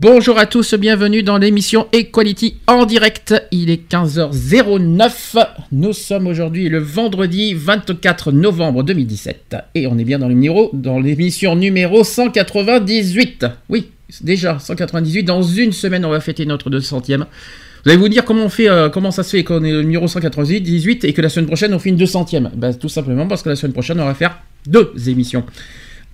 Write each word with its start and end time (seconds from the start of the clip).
Bonjour 0.00 0.38
à 0.38 0.46
tous, 0.46 0.72
bienvenue 0.76 1.22
dans 1.22 1.36
l'émission 1.36 1.86
Equality 1.92 2.56
en 2.66 2.86
direct. 2.86 3.34
Il 3.50 3.68
est 3.68 3.92
15h09. 3.92 5.46
Nous 5.72 5.92
sommes 5.92 6.26
aujourd'hui 6.26 6.70
le 6.70 6.78
vendredi 6.78 7.52
24 7.52 8.32
novembre 8.32 8.82
2017 8.82 9.56
et 9.74 9.86
on 9.86 9.98
est 9.98 10.04
bien 10.04 10.18
dans 10.18 10.28
le 10.28 10.32
numéro 10.32 10.70
dans 10.72 10.98
l'émission 10.98 11.54
numéro 11.54 12.02
198. 12.02 13.44
Oui, 13.68 13.90
déjà 14.22 14.58
198 14.58 15.22
dans 15.22 15.42
une 15.42 15.72
semaine 15.72 16.06
on 16.06 16.10
va 16.10 16.20
fêter 16.20 16.46
notre 16.46 16.70
200e. 16.70 17.18
Vous 17.18 17.90
allez 17.90 17.98
vous 17.98 18.08
dire 18.08 18.24
comment 18.24 18.44
on 18.44 18.48
fait 18.48 18.70
euh, 18.70 18.88
comment 18.88 19.10
ça 19.10 19.22
se 19.22 19.36
fait 19.36 19.44
qu'on 19.44 19.62
est 19.64 19.70
le 19.70 19.82
numéro 19.82 20.08
198 20.08 21.04
et 21.04 21.12
que 21.12 21.20
la 21.20 21.28
semaine 21.28 21.46
prochaine 21.46 21.74
on 21.74 21.78
fait 21.78 21.90
une 21.90 22.02
200e 22.02 22.52
ben, 22.56 22.72
tout 22.72 22.88
simplement 22.88 23.26
parce 23.26 23.42
que 23.42 23.50
la 23.50 23.56
semaine 23.56 23.74
prochaine 23.74 24.00
on 24.00 24.06
va 24.06 24.14
faire 24.14 24.38
deux 24.66 24.94
émissions. 25.08 25.44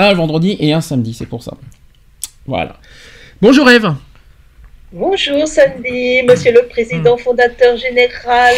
Un 0.00 0.12
vendredi 0.12 0.56
et 0.58 0.72
un 0.72 0.80
samedi, 0.80 1.14
c'est 1.14 1.26
pour 1.26 1.44
ça. 1.44 1.56
Voilà. 2.46 2.80
Bonjour 3.40 3.68
Eve. 3.70 3.94
Bonjour 4.92 5.46
Sandy, 5.46 6.22
monsieur 6.26 6.52
le 6.52 6.66
président 6.68 7.16
fondateur 7.16 7.76
général. 7.76 8.54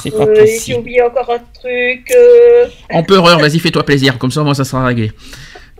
C'est 0.00 0.10
pas 0.10 0.24
Euh, 0.26 0.46
J'ai 0.64 0.74
oublié 0.74 1.02
encore 1.02 1.30
un 1.30 1.38
truc. 1.60 2.12
euh, 2.14 2.66
Empereur, 2.92 3.38
vas-y, 3.38 3.58
fais-toi 3.58 3.84
plaisir, 3.84 4.18
comme 4.18 4.30
ça, 4.30 4.42
moi, 4.42 4.54
ça 4.54 4.64
sera 4.64 4.84
réglé. 4.84 5.12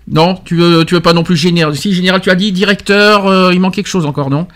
Non, 0.09 0.35
tu 0.45 0.57
veux, 0.57 0.85
tu 0.85 0.95
veux 0.95 1.01
pas 1.03 1.13
non 1.13 1.23
plus 1.23 1.37
général. 1.37 1.77
Si, 1.77 1.93
général, 1.93 2.21
tu 2.21 2.31
as 2.31 2.35
dit 2.35 2.53
directeur, 2.53 3.27
euh, 3.27 3.51
il 3.53 3.61
manque 3.61 3.75
quelque 3.75 3.89
chose 3.89 4.07
encore, 4.07 4.31
non? 4.31 4.47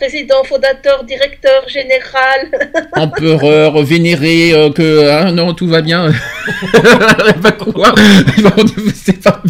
Président 0.00 0.42
fondateur, 0.44 1.04
directeur 1.04 1.68
général. 1.68 2.50
Empereur, 2.96 3.82
vénéré, 3.82 4.54
euh, 4.54 4.70
que. 4.70 5.10
hein, 5.10 5.32
non, 5.32 5.52
tout 5.52 5.66
va 5.68 5.82
bien. 5.82 6.10
bah 7.42 7.52
quoi 7.52 7.92
pas. 9.22 9.42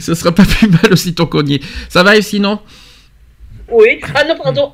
Ce 0.00 0.14
sera 0.14 0.32
pas 0.32 0.44
plus 0.44 0.68
mal 0.68 0.92
aussi 0.92 1.14
ton 1.14 1.24
cogné. 1.24 1.62
Ça 1.88 2.02
va, 2.02 2.20
sinon 2.20 2.60
oui. 3.72 3.98
Ah 4.14 4.24
non, 4.24 4.36
pardon. 4.36 4.70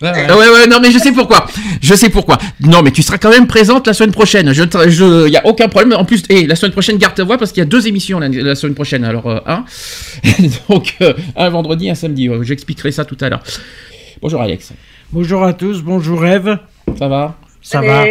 Ah 0.00 0.12
ouais, 0.36 0.48
ouais, 0.48 0.66
non, 0.68 0.78
mais 0.80 0.92
je 0.92 0.98
sais 0.98 1.10
pourquoi. 1.12 1.46
Je 1.82 1.94
sais 1.94 2.08
pourquoi. 2.08 2.38
Non, 2.60 2.82
mais 2.82 2.90
tu 2.92 3.02
seras 3.02 3.18
quand 3.18 3.30
même 3.30 3.46
présente 3.48 3.86
la 3.86 3.92
semaine 3.94 4.12
prochaine. 4.12 4.52
Je, 4.52 4.62
je, 4.88 5.28
y 5.28 5.36
a 5.36 5.44
aucun 5.46 5.68
problème. 5.68 5.98
En 5.98 6.04
plus, 6.04 6.22
et 6.28 6.46
la 6.46 6.54
semaine 6.56 6.72
prochaine, 6.72 6.98
garde 6.98 7.14
ta 7.14 7.24
voix 7.24 7.36
parce 7.38 7.50
qu'il 7.52 7.60
y 7.60 7.62
a 7.62 7.68
deux 7.68 7.88
émissions 7.88 8.20
la, 8.20 8.28
la 8.28 8.54
semaine 8.54 8.74
prochaine. 8.74 9.04
Alors, 9.04 9.26
euh, 9.26 9.40
un. 9.46 9.64
Donc, 10.68 10.94
euh, 11.00 11.14
un 11.36 11.48
vendredi, 11.50 11.90
un 11.90 11.94
samedi. 11.94 12.28
Ouais, 12.28 12.38
J'expliquerai 12.42 12.92
ça 12.92 13.04
tout 13.04 13.16
à 13.20 13.28
l'heure. 13.28 13.42
Bonjour, 14.22 14.40
Alex. 14.40 14.72
Bonjour 15.12 15.42
à 15.44 15.52
tous, 15.52 15.82
bonjour 15.82 16.24
Eve. 16.26 16.58
Ça 16.98 17.08
va? 17.08 17.36
Ça 17.60 17.80
va. 17.80 18.04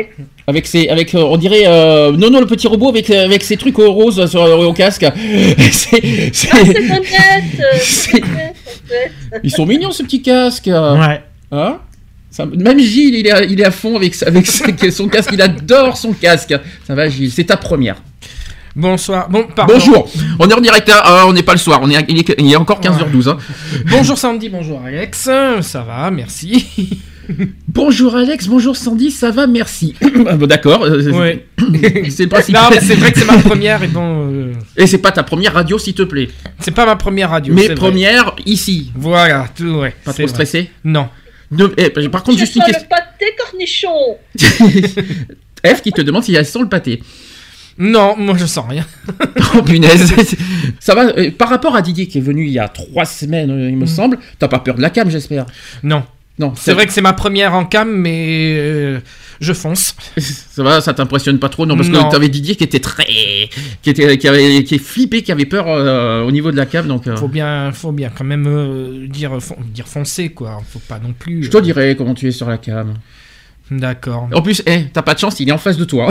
Avec 0.45 0.67
ses, 0.67 0.87
avec, 0.89 1.15
euh, 1.15 1.19
on 1.21 1.37
dirait, 1.37 1.63
euh, 1.67 2.11
non, 2.11 2.29
non, 2.29 2.39
le 2.39 2.45
petit 2.47 2.67
robot 2.67 2.89
avec, 2.89 3.09
avec 3.09 3.43
ses 3.43 3.55
trucs 3.57 3.79
au 3.79 3.91
rose 3.91 4.29
sur, 4.29 4.41
au 4.41 4.73
casque. 4.73 5.05
C'est, 5.71 6.01
c'est- 6.33 6.49
Ah, 6.51 6.57
c'est 6.63 7.79
C'est- 7.79 8.11
fait. 8.25 8.53
ils 9.43 9.51
sont 9.51 9.65
mignons 9.65 9.91
ces 9.91 10.03
petits 10.03 10.21
casques. 10.21 10.67
Ouais. 10.67 11.21
Hein? 11.51 11.77
Ça- 12.29 12.45
même 12.45 12.79
Gilles, 12.79 13.15
il 13.15 13.27
est, 13.27 13.31
à, 13.31 13.43
il 13.43 13.59
est 13.59 13.65
à 13.65 13.71
fond 13.71 13.95
avec, 13.95 14.13
son 14.15 15.07
casque. 15.07 15.29
Il 15.33 15.41
adore 15.41 15.97
son 15.97 16.13
casque. 16.13 16.53
Ça 16.85 16.93
va, 16.95 17.07
Gilles 17.09 17.31
C'est 17.31 17.45
ta 17.45 17.57
première. 17.57 17.95
Bonsoir. 18.75 19.27
Bon, 19.29 19.47
pardon. 19.55 19.73
Bonjour. 19.73 20.07
On 20.39 20.47
est 20.47 20.53
en 20.53 20.61
direct. 20.61 20.87
hein. 20.89 21.01
Euh, 21.07 21.21
on 21.27 21.33
n'est 21.33 21.41
pas 21.43 21.53
le 21.53 21.57
soir. 21.57 21.79
On 21.81 21.89
est, 21.89 22.05
il, 22.09 22.19
est, 22.19 22.35
il 22.37 22.51
est 22.51 22.55
encore 22.57 22.79
15h12. 22.79 23.29
hein. 23.29 23.37
Bonjour 23.89 24.17
Sandy, 24.17 24.49
bonjour 24.49 24.81
Alex. 24.85 25.29
Ça 25.61 25.81
va, 25.81 26.11
merci. 26.11 26.67
Bonjour 27.67 28.15
Alex. 28.15 28.47
Bonjour 28.47 28.77
Sandy. 28.77 29.11
Ça 29.11 29.31
va, 29.31 29.47
merci. 29.47 29.95
Ah, 30.27 30.35
bon, 30.35 30.45
D'accord. 30.47 30.81
Ouais. 30.81 31.45
C'est 32.09 32.23
le 32.23 32.27
principe. 32.29 32.55
Non, 32.55 32.61
mais 32.71 32.79
c'est 32.79 32.95
vrai 32.95 33.11
que 33.11 33.19
c'est 33.19 33.25
ma 33.25 33.37
première 33.39 33.83
et 33.83 33.87
bon, 33.87 34.29
euh, 34.31 34.53
Et 34.77 34.87
c'est 34.87 34.97
pas 34.99 35.11
ta 35.11 35.23
première 35.23 35.53
radio, 35.53 35.77
s'il 35.77 35.93
te 35.93 36.03
plaît. 36.03 36.29
c'est 36.59 36.71
pas 36.71 36.85
ma 36.85 36.95
première 36.95 37.29
radio. 37.31 37.53
Mais 37.53 37.63
c'est 37.63 37.67
vrai. 37.69 37.75
première 37.75 38.33
ici. 38.45 38.91
Voilà, 38.95 39.45
tout, 39.55 39.65
ouais. 39.65 39.93
Pas 40.05 40.13
trop 40.13 40.23
vrai. 40.23 40.27
stressé? 40.27 40.69
Non. 40.85 41.07
Ne- 41.51 41.73
eh, 41.77 41.89
par 42.09 42.23
contre, 42.23 42.37
Je 42.37 42.45
juste 42.45 42.55
une 42.55 42.63
question. 42.63 42.83
le 42.83 42.89
pâté 42.89 43.25
cornichon. 43.37 44.17
F 45.65 45.81
qui 45.81 45.91
te 45.91 46.01
demande 46.01 46.23
s'il 46.23 46.33
y 46.33 46.37
a 46.37 46.43
sans 46.43 46.61
le 46.61 46.69
pâté. 46.69 47.01
Non, 47.79 48.15
moi 48.17 48.35
je 48.37 48.45
sens 48.45 48.65
rien. 48.67 48.85
Oh 49.55 49.61
punaise. 49.61 50.11
Ça 50.79 50.93
va. 50.95 51.05
euh, 51.17 51.31
par 51.31 51.49
rapport 51.49 51.75
à 51.75 51.81
Didier 51.81 52.07
qui 52.07 52.17
est 52.17 52.21
venu 52.21 52.45
il 52.45 52.51
y 52.51 52.59
a 52.59 52.67
trois 52.67 53.05
semaines, 53.05 53.49
euh, 53.51 53.69
il 53.69 53.77
me 53.77 53.85
semble. 53.85 54.17
T'as 54.39 54.47
pas 54.47 54.59
peur 54.59 54.75
de 54.75 54.81
la 54.81 54.89
cam, 54.89 55.09
j'espère? 55.09 55.45
Non. 55.83 56.03
Non. 56.39 56.53
C'est 56.55 56.73
vrai 56.73 56.85
que 56.85 56.91
c'est 56.93 57.01
ma 57.01 57.13
première 57.13 57.53
en 57.55 57.65
cam, 57.65 57.89
mais 57.89 58.55
euh, 58.57 58.99
je 59.39 59.53
fonce. 59.53 59.95
Ça 60.17 60.63
va, 60.63 60.81
ça 60.81 60.93
t'impressionne 60.93 61.37
pas 61.39 61.49
trop, 61.49 61.65
non 61.65 61.75
Parce 61.75 61.89
Non. 61.89 62.05
que 62.07 62.11
t'avais 62.11 62.29
Didier 62.29 62.55
qui 62.55 62.63
était 62.63 62.79
très, 62.79 63.05
qui 63.83 63.89
était, 63.89 64.17
qui 64.17 64.27
avait, 64.27 64.63
qui 64.63 64.75
est 64.75 64.79
flippé, 64.83 65.21
qui 65.21 65.31
avait 65.31 65.45
peur 65.45 65.65
euh, 65.67 66.23
au 66.23 66.31
niveau 66.31 66.51
de 66.51 66.57
la 66.57 66.65
cam, 66.65 66.87
donc. 66.87 67.05
euh, 67.07 67.15
Faut 67.15 67.27
bien, 67.27 67.71
faut 67.71 67.91
bien 67.91 68.09
quand 68.09 68.23
même 68.23 68.45
euh, 68.47 69.07
dire, 69.07 69.31
fon- 69.39 69.57
dire 69.73 69.87
foncer 69.87 70.29
quoi. 70.29 70.59
Faut 70.71 70.79
pas 70.79 70.97
non 70.99 71.13
plus. 71.17 71.43
Je 71.43 71.49
te 71.51 71.57
dirai 71.59 71.95
comment 71.95 72.13
tu 72.15 72.27
es 72.27 72.31
sur 72.31 72.49
la 72.49 72.57
cam. 72.57 72.95
D'accord. 73.69 74.29
En 74.33 74.41
plus, 74.41 74.63
eh, 74.65 74.85
t'as 74.93 75.01
pas 75.01 75.13
de 75.13 75.19
chance, 75.19 75.39
il 75.41 75.49
est 75.49 75.51
en 75.51 75.57
face 75.57 75.75
de 75.77 75.83
toi. 75.83 76.07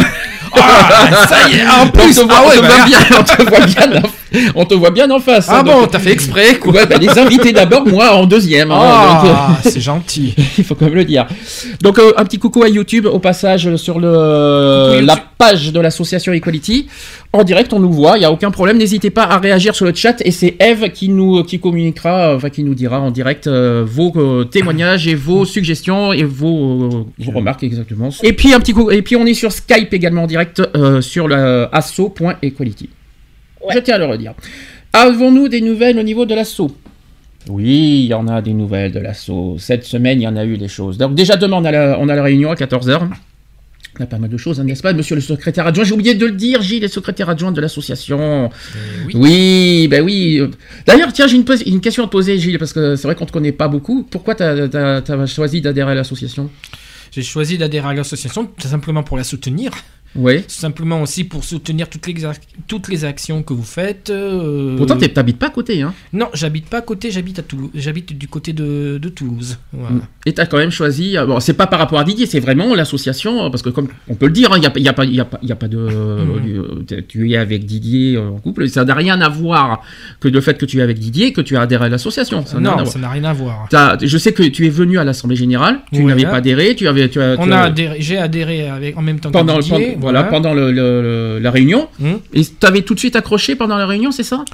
Ah, 0.52 1.26
ça 1.28 1.48
y 1.48 1.54
est. 1.56 1.66
En 1.66 1.88
plus, 1.90 2.18
on 2.18 2.26
te 2.28 2.32
voit, 2.32 2.84
bien, 2.86 2.98
on 3.18 3.22
te 3.24 3.42
voit 3.48 3.66
bien, 3.66 4.02
en, 4.02 4.08
on 4.54 4.64
te 4.64 4.74
voit 4.74 4.90
bien 4.90 5.10
en 5.10 5.18
face. 5.20 5.46
Ah 5.48 5.60
hein, 5.60 5.62
bon, 5.62 5.80
donc- 5.82 5.90
t'as 5.90 5.98
fait 5.98 6.12
exprès 6.12 6.58
quoi. 6.58 6.72
Ouais, 6.72 6.86
bah, 6.86 6.96
les 7.00 7.18
invités 7.18 7.52
d'abord, 7.52 7.86
moi 7.86 8.12
en 8.12 8.26
deuxième. 8.26 8.70
hein, 8.70 8.78
Ah, 8.80 9.56
c'est 9.64 9.80
gentil. 9.80 10.34
il 10.58 10.64
faut 10.64 10.74
quand 10.74 10.86
même 10.86 10.94
le 10.94 11.04
dire. 11.04 11.26
Donc 11.82 11.98
euh, 11.98 12.12
un 12.16 12.24
petit 12.24 12.38
coucou 12.38 12.62
à 12.62 12.68
YouTube 12.68 13.06
au 13.06 13.18
passage 13.18 13.76
sur 13.76 13.98
le 14.00 15.00
la 15.02 15.16
page 15.38 15.72
de 15.72 15.80
l'association 15.80 16.32
Equality. 16.32 16.86
En 17.32 17.44
direct, 17.44 17.72
on 17.74 17.80
nous 17.80 17.92
voit, 17.92 18.16
il 18.16 18.22
y 18.22 18.24
a 18.24 18.32
aucun 18.32 18.50
problème. 18.50 18.78
N'hésitez 18.78 19.10
pas 19.10 19.24
à 19.24 19.38
réagir 19.38 19.74
sur 19.74 19.84
le 19.84 19.92
chat 19.94 20.22
et 20.24 20.30
c'est 20.30 20.56
Eve 20.58 20.90
qui 20.90 21.08
nous 21.10 21.42
qui 21.44 21.58
communiquera, 21.60 22.30
euh, 22.32 22.36
enfin 22.36 22.48
qui 22.50 22.64
nous 22.64 22.74
dira 22.74 23.00
en 23.00 23.10
direct 23.10 23.46
euh, 23.46 23.84
vos 23.86 24.12
euh, 24.16 24.44
témoignages 24.44 25.06
et 25.06 25.14
vos 25.14 25.44
suggestions 25.44 26.12
et 26.12 26.24
vos, 26.24 26.84
euh, 26.84 27.04
vos 27.18 27.32
remarques 27.32 27.62
exactement. 27.62 28.08
Et 28.22 28.32
puis 28.32 28.54
un 28.54 28.60
petit 28.60 28.72
coup 28.72 28.90
et 28.90 29.02
puis 29.02 29.16
on 29.16 29.26
est 29.26 29.34
sur 29.34 29.52
Skype 29.52 29.92
également 29.92 30.22
en 30.22 30.26
direct 30.26 30.62
euh, 30.76 31.00
sur 31.02 31.28
asso.equality. 31.72 32.88
Ouais. 33.66 33.74
Je 33.74 33.80
tiens 33.80 33.96
à 33.96 33.98
le 33.98 34.06
redire. 34.06 34.34
Avons-nous 34.92 35.48
des 35.48 35.60
nouvelles 35.60 35.98
au 35.98 36.02
niveau 36.02 36.24
de 36.24 36.34
l'asso 36.34 36.70
oui, 37.48 38.00
il 38.02 38.06
y 38.06 38.14
en 38.14 38.26
a 38.26 38.42
des 38.42 38.52
nouvelles 38.52 38.90
de 38.90 38.98
l'assaut. 38.98 39.56
Cette 39.60 39.84
semaine, 39.84 40.20
il 40.20 40.24
y 40.24 40.26
en 40.26 40.36
a 40.36 40.44
eu 40.44 40.58
des 40.58 40.66
choses. 40.66 40.98
Donc 40.98 41.14
déjà 41.14 41.36
demain, 41.36 41.58
on 41.58 41.64
a 41.64 41.70
la, 41.70 41.96
on 42.00 42.08
a 42.08 42.16
la 42.16 42.22
réunion 42.22 42.50
à 42.50 42.56
14h. 42.56 43.08
On 43.98 44.02
a 44.02 44.06
pas 44.06 44.18
mal 44.18 44.28
de 44.28 44.36
choses, 44.36 44.60
hein, 44.60 44.64
n'est-ce 44.64 44.82
pas, 44.82 44.92
monsieur 44.92 45.14
le 45.14 45.22
secrétaire 45.22 45.66
adjoint? 45.66 45.84
J'ai 45.84 45.94
oublié 45.94 46.14
de 46.14 46.26
le 46.26 46.32
dire, 46.32 46.60
Gilles 46.60 46.84
est 46.84 46.88
secrétaire 46.88 47.30
adjoint 47.30 47.52
de 47.52 47.60
l'association. 47.60 48.50
oui. 49.06 49.14
Oui, 49.14 49.88
ben 49.88 50.02
oui. 50.04 50.42
D'ailleurs, 50.86 51.12
tiens, 51.12 51.26
j'ai 51.26 51.36
une, 51.36 51.80
question 51.80 52.02
à 52.02 52.06
te 52.06 52.12
poser, 52.12 52.38
Gilles, 52.38 52.58
parce 52.58 52.74
que 52.74 52.96
c'est 52.96 53.06
vrai 53.06 53.14
qu'on 53.14 53.24
te 53.24 53.32
connaît 53.32 53.52
pas 53.52 53.68
beaucoup. 53.68 54.02
Pourquoi 54.02 54.34
tu 54.34 54.42
as, 54.42 55.26
choisi 55.26 55.62
d'adhérer 55.62 55.92
à 55.92 55.94
l'association? 55.94 56.50
J'ai 57.10 57.22
choisi 57.22 57.56
d'adhérer 57.56 57.88
à 57.88 57.94
l'association 57.94 58.44
tout 58.44 58.68
simplement 58.68 59.02
pour 59.02 59.16
la 59.16 59.24
soutenir. 59.24 59.72
Oui. 60.14 60.44
Simplement 60.48 61.02
aussi 61.02 61.24
pour 61.24 61.44
soutenir 61.44 61.88
toutes 61.88 62.06
les, 62.06 62.14
toutes 62.68 62.88
les 62.88 63.04
actions 63.04 63.42
que 63.42 63.52
vous 63.52 63.62
faites. 63.62 64.10
euh, 64.10 64.76
Pourtant, 64.76 64.96
t'es- 64.96 65.08
t'habites 65.08 65.38
pas 65.38 65.46
à 65.48 65.50
côté, 65.50 65.82
hein. 65.82 65.92
Non, 66.12 66.28
j'habite 66.34 66.66
pas 66.68 66.78
à 66.78 66.82
côté, 66.82 67.10
j'habite 67.10 67.38
à 67.38 67.42
Toulouse. 67.42 67.70
J'habite 67.74 68.16
du 68.16 68.28
côté 68.28 68.52
de, 68.52 68.98
de 69.02 69.08
Toulouse. 69.08 69.58
Voilà. 69.72 69.96
Et 70.24 70.32
t'as 70.32 70.46
quand 70.46 70.58
même 70.58 70.70
choisi. 70.70 71.16
euh, 71.18 71.26
Bon, 71.26 71.40
c'est 71.40 71.54
pas 71.54 71.66
par 71.66 71.78
rapport 71.78 71.98
à 71.98 72.04
Didier, 72.04 72.26
c'est 72.26 72.40
vraiment 72.40 72.74
l'association, 72.74 73.44
euh, 73.44 73.50
parce 73.50 73.62
que 73.62 73.68
comme 73.70 73.88
on 74.08 74.14
peut 74.14 74.26
le 74.26 74.32
dire, 74.32 74.50
il 74.56 74.60
n'y 74.60 74.66
a, 74.66 74.72
y 74.76 74.88
a 74.88 74.92
pas, 74.92 75.04
y 75.04 75.20
a 75.20 75.24
pas, 75.24 75.38
y 75.42 75.52
a 75.52 75.56
pas 75.56 75.68
de. 75.68 75.78
euh, 75.78 76.82
tu 77.08 77.30
es 77.32 77.36
avec 77.36 77.64
Didier 77.66 78.18
en 78.18 78.38
couple, 78.38 78.68
ça 78.68 78.84
n'a 78.84 78.94
rien 78.94 79.20
à 79.20 79.28
voir 79.28 79.82
que 80.20 80.28
le 80.28 80.40
fait 80.40 80.56
que 80.58 80.64
tu 80.66 80.78
es 80.78 80.82
avec 80.82 80.98
Didier, 80.98 81.32
que 81.32 81.40
tu 81.40 81.56
as 81.56 81.62
adhéré 81.62 81.86
à 81.86 81.88
l'association. 81.88 82.44
Ça 82.46 82.58
non, 82.60 82.84
ça 82.84 82.98
n'a 82.98 83.10
rien 83.10 83.24
à 83.24 83.32
voir. 83.32 83.68
Je 84.02 84.18
sais 84.18 84.32
que 84.32 84.42
tu 84.44 84.66
es 84.66 84.70
venu 84.70 84.98
à 84.98 85.04
l'assemblée 85.04 85.36
générale, 85.36 85.80
tu 85.92 86.00
Ouais. 86.00 86.04
n'avais 86.06 86.24
pas 86.24 86.36
adhéré, 86.36 86.74
tu 86.74 86.86
avais. 86.88 87.08
Tu 87.08 87.20
as, 87.20 87.36
On 87.38 87.46
tu 87.46 87.52
a 87.52 87.62
as- 87.62 87.66
adhéré- 87.70 87.96
j'ai 88.00 88.18
adhéré 88.18 88.68
avec, 88.68 88.96
en 88.96 89.02
même 89.02 89.20
temps 89.20 89.30
pendant, 89.30 89.56
que 89.58 89.62
Didier. 89.62 89.96
Voilà, 90.10 90.24
pendant 90.30 90.54
le- 90.54 90.70
le- 90.72 91.02
le- 91.02 91.38
la 91.40 91.50
réunion. 91.50 91.88
Hum. 92.02 92.20
Et 92.32 92.42
tu 92.44 92.66
avais 92.66 92.82
tout 92.82 92.94
de 92.94 92.98
suite 92.98 93.16
accroché 93.16 93.56
pendant 93.56 93.76
la 93.76 93.86
réunion, 93.86 94.10
c'est 94.12 94.22
ça? 94.22 94.44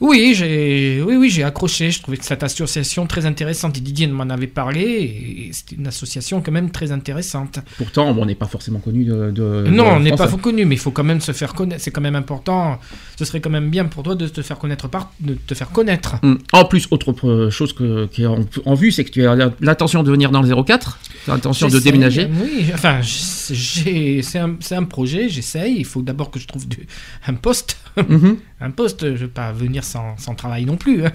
Oui, 0.00 0.34
j'ai 0.34 1.02
oui, 1.06 1.16
oui, 1.16 1.42
accroché. 1.42 1.90
Je 1.90 2.02
trouvais 2.02 2.16
que 2.16 2.24
cette 2.24 2.42
association 2.42 3.06
très 3.06 3.26
intéressante. 3.26 3.78
Et 3.78 3.80
Didier 3.80 4.06
m'en 4.08 4.28
avait 4.28 4.46
parlé. 4.48 4.82
Et 4.82 5.50
c'était 5.52 5.76
une 5.76 5.86
association 5.86 6.42
quand 6.42 6.52
même 6.52 6.70
très 6.70 6.92
intéressante. 6.92 7.60
Pourtant, 7.76 8.14
on 8.18 8.26
n'est 8.26 8.34
pas 8.34 8.46
forcément 8.46 8.80
connu 8.80 9.04
de. 9.04 9.30
de- 9.30 9.64
non, 9.70 9.84
de 9.84 9.88
on 9.96 10.00
n'est 10.00 10.16
pas 10.16 10.28
connu, 10.28 10.64
mais 10.64 10.74
il 10.74 10.78
faut 10.78 10.90
quand 10.90 11.04
même 11.04 11.20
se 11.20 11.32
faire 11.32 11.54
connaître. 11.54 11.82
C'est 11.82 11.90
quand 11.90 12.00
même 12.00 12.16
important. 12.16 12.78
Ce 13.18 13.24
serait 13.24 13.40
quand 13.40 13.50
même 13.50 13.70
bien 13.70 13.84
pour 13.86 14.02
toi 14.02 14.14
de 14.14 14.26
te 14.28 14.42
faire 14.42 14.58
connaître 14.58 14.88
par, 14.88 15.12
de 15.20 15.34
te 15.34 15.54
faire 15.54 15.70
connaître. 15.70 16.16
Hum. 16.22 16.38
En 16.52 16.64
plus, 16.64 16.86
autre 16.90 17.14
euh, 17.28 17.50
chose 17.50 17.72
que, 17.72 18.06
qui 18.06 18.22
est 18.22 18.26
en, 18.26 18.40
en 18.66 18.74
vue, 18.74 18.90
c'est 18.92 19.04
que 19.04 19.10
tu 19.10 19.26
as 19.26 19.36
l'intention 19.60 20.02
de 20.02 20.10
venir 20.10 20.30
dans 20.30 20.42
le 20.42 20.62
04, 20.62 20.98
tu 21.24 21.30
as 21.30 21.34
l'intention 21.34 21.68
de 21.68 21.78
déménager. 21.78 22.28
Oui, 22.42 22.66
enfin, 22.74 23.00
c'est 23.02 24.38
un, 24.38 24.56
un 24.70 24.84
projet, 24.84 25.28
j'essaye. 25.28 25.76
Il 25.78 25.84
faut 25.84 26.02
d'abord 26.02 26.30
que 26.30 26.38
je 26.38 26.46
trouve 26.46 26.66
du- 26.68 26.86
un 27.26 27.34
poste. 27.34 27.76
Mhm. 27.96 28.36
Un 28.64 28.70
poste, 28.70 29.02
je 29.02 29.06
ne 29.06 29.16
vais 29.16 29.26
pas 29.28 29.52
venir 29.52 29.84
sans, 29.84 30.16
travail 30.36 30.64
non 30.64 30.76
plus. 30.76 31.04
hein, 31.04 31.12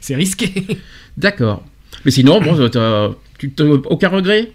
c'est 0.00 0.14
risqué. 0.14 0.66
D'accord. 1.16 1.64
Mais 2.04 2.10
sinon, 2.10 2.40
bon, 2.40 2.68
tu 3.38 3.50
t'as 3.52 3.64
aucun 3.64 4.08
regret? 4.08 4.52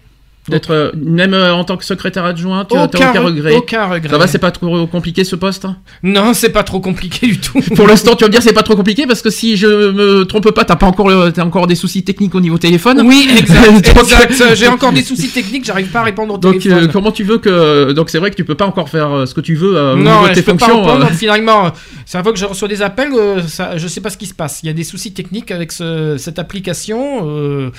D'être, 0.48 0.70
euh, 0.72 0.90
même 0.96 1.34
euh, 1.34 1.54
en 1.54 1.62
tant 1.64 1.76
que 1.76 1.84
secrétaire 1.84 2.24
adjoint, 2.24 2.64
tu 2.64 2.74
n'as 2.74 2.84
aucun, 2.86 3.12
re- 3.12 3.18
regret. 3.26 3.54
aucun 3.54 3.86
regret. 3.86 4.10
Ça 4.10 4.18
va, 4.18 4.26
c'est 4.26 4.38
pas 4.40 4.50
trop 4.50 4.86
compliqué 4.88 5.22
ce 5.22 5.36
poste 5.36 5.66
Non, 6.02 6.34
c'est 6.34 6.48
pas 6.50 6.64
trop 6.64 6.80
compliqué 6.80 7.28
du 7.28 7.38
tout. 7.38 7.60
Pour 7.76 7.86
l'instant, 7.86 8.16
tu 8.16 8.24
vas 8.24 8.28
me 8.28 8.32
dire 8.32 8.42
c'est 8.42 8.52
pas 8.52 8.64
trop 8.64 8.74
compliqué 8.74 9.06
parce 9.06 9.22
que 9.22 9.30
si 9.30 9.56
je 9.56 9.66
me 9.92 10.24
trompe 10.24 10.50
pas, 10.50 10.64
t'as 10.64 10.74
pas 10.76 10.86
encore, 10.86 11.08
le- 11.08 11.32
encore 11.40 11.66
des 11.68 11.76
soucis 11.76 12.02
techniques 12.02 12.34
au 12.34 12.40
niveau 12.40 12.58
téléphone. 12.58 13.02
Oui, 13.04 13.28
exact. 13.38 13.96
Exact. 14.02 14.54
J'ai 14.56 14.66
encore 14.68 14.92
des 14.92 15.02
soucis 15.02 15.28
techniques, 15.28 15.64
j'arrive 15.64 15.88
pas 15.88 16.00
à 16.00 16.04
répondre 16.04 16.34
au 16.34 16.38
Donc 16.38 16.58
téléphone. 16.58 16.84
euh, 16.84 16.88
comment 16.92 17.12
tu 17.12 17.22
veux 17.22 17.38
que 17.38 17.92
donc 17.92 18.10
c'est 18.10 18.18
vrai 18.18 18.30
que 18.30 18.36
tu 18.36 18.44
peux 18.44 18.56
pas 18.56 18.66
encore 18.66 18.88
faire 18.88 19.10
euh, 19.12 19.26
ce 19.26 19.34
que 19.34 19.40
tu 19.40 19.54
veux 19.54 19.76
euh, 19.76 19.92
au 19.94 19.96
non, 19.96 20.02
niveau 20.12 20.22
de 20.24 20.28
je 20.30 20.34
tes 20.34 20.42
peux 20.42 20.56
pas 20.56 20.66
fonctions. 20.66 20.82
répondre. 20.84 21.04
euh. 21.06 21.14
Finalement, 21.14 21.70
chaque 22.04 22.24
fois 22.24 22.32
que 22.32 22.38
je 22.38 22.44
reçois 22.46 22.66
des 22.68 22.82
appels, 22.82 23.12
euh, 23.14 23.42
ça, 23.46 23.76
je 23.78 23.86
sais 23.86 24.00
pas 24.00 24.10
ce 24.10 24.16
qui 24.18 24.26
se 24.26 24.34
passe. 24.34 24.60
Il 24.62 24.66
y 24.66 24.70
a 24.70 24.72
des 24.72 24.82
soucis 24.84 25.12
techniques 25.14 25.50
avec 25.52 25.70
ce- 25.70 26.16
cette 26.18 26.38
application. 26.40 27.70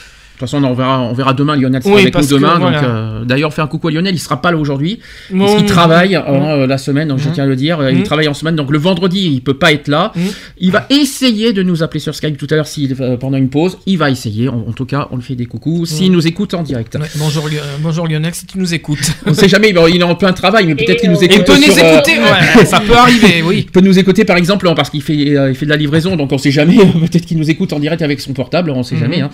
Euh, 0.43 0.45
De 0.45 0.49
toute 0.49 0.59
façon, 0.59 0.63
on 0.63 0.73
verra, 0.73 1.01
on 1.01 1.13
verra 1.13 1.33
demain. 1.33 1.55
Lionel 1.55 1.81
sera 1.81 1.95
Oui, 1.95 2.01
avec 2.01 2.15
nous 2.15 2.27
demain. 2.27 2.57
voilà. 2.59 2.83
Euh, 2.83 3.25
d'ailleurs, 3.25 3.49
on 3.49 3.51
fait 3.51 3.61
un 3.61 3.67
coucou 3.67 3.87
à 3.87 3.91
Lionel. 3.91 4.13
Il 4.13 4.19
sera 4.19 4.41
pas 4.41 4.51
là 4.51 4.57
aujourd'hui. 4.57 4.99
bon, 5.31 5.39
Parce 5.45 5.55
qu'il 5.57 5.65
travaille 5.65 6.15
hein, 6.15 6.23
euh, 6.27 6.67
la 6.67 6.77
semaine, 6.77 7.07
donc 7.09 7.19
je 7.19 7.29
Mm. 7.29 7.31
tiens 7.33 7.43
à 7.43 7.47
le 7.47 7.55
dire. 7.55 7.89
Il 7.89 7.99
Mm. 7.99 8.03
travaille 8.03 8.27
en 8.27 8.33
semaine, 8.33 8.55
donc 8.55 8.71
le 8.71 8.77
vendredi, 8.77 9.29
il 9.33 9.41
peut 9.41 9.53
pas 9.53 9.71
être 9.71 9.87
là. 9.87 10.11
Mm. 10.15 10.19
Il 10.59 10.71
va 10.71 10.85
essayer 10.89 11.53
de 11.53 11.63
nous 11.63 11.83
appeler 11.83 11.99
sur 11.99 12.13
Skype 12.15 12.37
tout 12.37 12.47
à 12.51 12.55
l'heure 12.55 12.67
euh, 13.01 13.17
pendant 13.17 13.37
une 13.37 13.49
pause. 13.49 13.77
Il 13.85 13.97
va 13.97 14.09
essayer. 14.09 14.49
En, 14.49 14.65
en 14.67 14.73
tout 14.73 14.85
cas, 14.85 15.07
on 15.11 15.17
lui 15.17 15.23
fait 15.23 15.35
des 15.35 15.45
coucous 15.45 15.85
s'il 15.85 16.11
nous 16.11 16.25
écoute 16.27 16.53
en 16.53 16.63
direct. 16.63 16.95
Ouais, 16.95 17.07
bonjour, 17.17 17.45
euh, 17.47 17.57
bonjour 17.81 18.07
Lionel, 18.07 18.33
si 18.33 18.45
tu 18.45 18.57
nous 18.57 18.73
écoutes. 18.73 19.11
On 19.25 19.33
sait 19.33 19.47
jamais. 19.49 19.69
il 19.69 19.99
est 19.99 20.03
en 20.03 20.15
plein 20.15 20.33
travail, 20.33 20.65
mais 20.67 20.75
peut-être 20.75 21.01
qu'il 21.01 21.11
nous 21.11 21.23
écoute. 21.23 21.37
Il 21.39 21.43
peut 21.43 21.57
nous 21.57 21.79
euh, 21.79 21.93
écouter, 21.95 22.19
ouais, 22.19 22.65
ça 22.65 22.79
peut 22.79 22.95
arriver, 22.95 23.41
oui. 23.45 23.59
Il 23.59 23.71
peut 23.71 23.81
nous 23.81 23.97
écouter 23.97 24.25
par 24.25 24.37
exemple 24.37 24.69
parce 24.75 24.89
qu'il 24.89 25.01
fait, 25.01 25.35
euh, 25.35 25.49
il 25.49 25.55
fait 25.55 25.65
de 25.65 25.71
la 25.71 25.77
livraison, 25.77 26.15
donc 26.15 26.31
on 26.31 26.37
sait 26.37 26.51
jamais. 26.51 26.77
Peut-être 27.01 27.25
qu'il 27.25 27.37
nous 27.37 27.49
écoute 27.49 27.73
en 27.73 27.79
direct 27.79 28.01
avec 28.01 28.19
son 28.21 28.33
portable, 28.33 28.71
on 28.71 28.83
sait 28.83 28.95
Mhm. 28.95 29.01
jamais. 29.01 29.21
hein. 29.21 29.29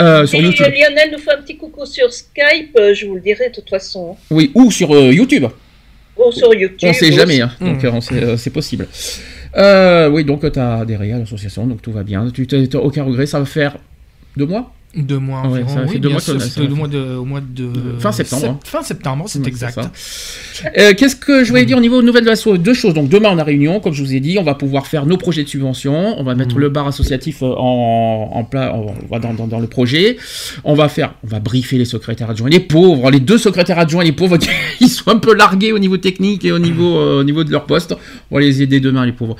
Euh, 0.00 0.26
sur 0.26 0.40
YouTube. 0.40 0.66
Lionel 0.66 1.10
nous 1.12 1.18
fait 1.18 1.32
un 1.32 1.42
petit 1.42 1.56
coucou 1.56 1.84
sur 1.86 2.12
Skype, 2.12 2.76
euh, 2.78 2.94
je 2.94 3.06
vous 3.06 3.16
le 3.16 3.20
dirai 3.20 3.50
de 3.50 3.54
toute 3.54 3.68
façon. 3.68 4.16
Oui, 4.30 4.50
ou 4.54 4.70
sur 4.70 4.94
euh, 4.94 5.12
YouTube. 5.12 5.46
Ou 6.16 6.32
sur 6.32 6.54
YouTube. 6.54 6.88
On 6.88 6.92
sait 6.92 7.12
jamais, 7.12 7.40
hein. 7.40 7.52
Donc 7.60 7.84
euh, 7.84 7.90
on 7.92 8.00
sait, 8.00 8.22
euh, 8.22 8.36
c'est 8.36 8.50
possible. 8.50 8.88
Euh, 9.56 10.08
oui, 10.08 10.24
donc 10.24 10.50
tu 10.50 10.58
as 10.58 10.78
adhéré 10.78 11.12
à 11.12 11.18
l'association, 11.18 11.66
donc 11.66 11.82
tout 11.82 11.92
va 11.92 12.02
bien. 12.02 12.30
Tu 12.30 12.46
n'as 12.50 12.78
aucun 12.78 13.04
regret, 13.04 13.26
ça 13.26 13.38
va 13.38 13.44
faire 13.46 13.76
deux 14.36 14.46
mois? 14.46 14.72
Deux 14.96 15.18
mois 15.20 15.42
Ouais, 15.42 15.60
environ, 15.62 15.68
ça 15.68 15.82
fait 15.86 15.88
oui, 15.90 16.00
deux 16.00 16.08
bien 16.08 16.10
mois 16.16 16.20
sûr, 16.20 16.42
c'était 16.42 16.66
mois 16.66 16.88
de, 16.88 16.98
au 17.14 17.24
mois 17.24 17.40
de... 17.40 17.68
Fin 18.00 18.10
septembre, 18.10 18.46
hein. 18.48 18.58
Fin 18.64 18.82
septembre, 18.82 19.26
c'est 19.28 19.46
exact. 19.46 19.78
Euh, 20.76 20.94
Qu'est-ce 20.96 21.14
que 21.14 21.44
je 21.44 21.50
voulais 21.50 21.64
dire 21.64 21.78
au 21.78 21.80
niveau 21.80 22.02
nouvelles 22.02 22.24
de 22.24 22.28
l'asso 22.28 22.48
Deux 22.58 22.74
choses. 22.74 22.92
Donc 22.94 23.08
demain 23.08 23.28
on 23.32 23.38
a 23.38 23.44
réunion, 23.44 23.78
comme 23.78 23.92
je 23.92 24.02
vous 24.02 24.12
ai 24.14 24.18
dit, 24.18 24.36
on 24.38 24.42
va 24.42 24.56
pouvoir 24.56 24.88
faire 24.88 25.06
nos 25.06 25.16
projets 25.16 25.44
de 25.44 25.48
subvention. 25.48 26.18
On 26.18 26.24
va 26.24 26.34
mettre 26.34 26.56
Mhm. 26.56 26.60
le 26.62 26.68
bar 26.70 26.88
associatif 26.88 27.42
euh, 27.42 27.54
en, 27.56 28.30
en 28.34 28.42
pla- 28.42 28.74
en- 28.74 28.86
on 29.04 29.06
va 29.08 29.20
dans, 29.20 29.32
dans- 29.32 29.46
dans 29.46 29.60
le 29.60 29.68
projet. 29.68 30.16
On 30.64 30.74
va 30.74 30.88
faire, 30.88 31.14
on 31.22 31.28
va 31.28 31.38
briefer 31.38 31.78
les 31.78 31.84
secrétaires 31.84 32.28
adjoints, 32.30 32.50
les 32.50 32.58
pauvres, 32.58 33.12
les 33.12 33.20
deux 33.20 33.38
secrétaires 33.38 33.78
adjoints, 33.78 34.02
les 34.02 34.10
pauvres, 34.10 34.38
ils 34.80 34.88
sont 34.88 35.08
un 35.08 35.18
peu 35.18 35.34
largués 35.34 35.72
au 35.72 35.78
niveau 35.78 35.98
technique 35.98 36.44
et 36.44 36.50
au 36.50 36.58
niveau, 36.58 36.96
euh, 36.98 37.20
au 37.20 37.24
niveau 37.24 37.44
de 37.44 37.52
leur 37.52 37.66
poste. 37.66 37.94
On 38.32 38.34
va 38.34 38.40
les 38.40 38.60
aider 38.60 38.80
demain, 38.80 39.06
les 39.06 39.12
pauvres. 39.12 39.36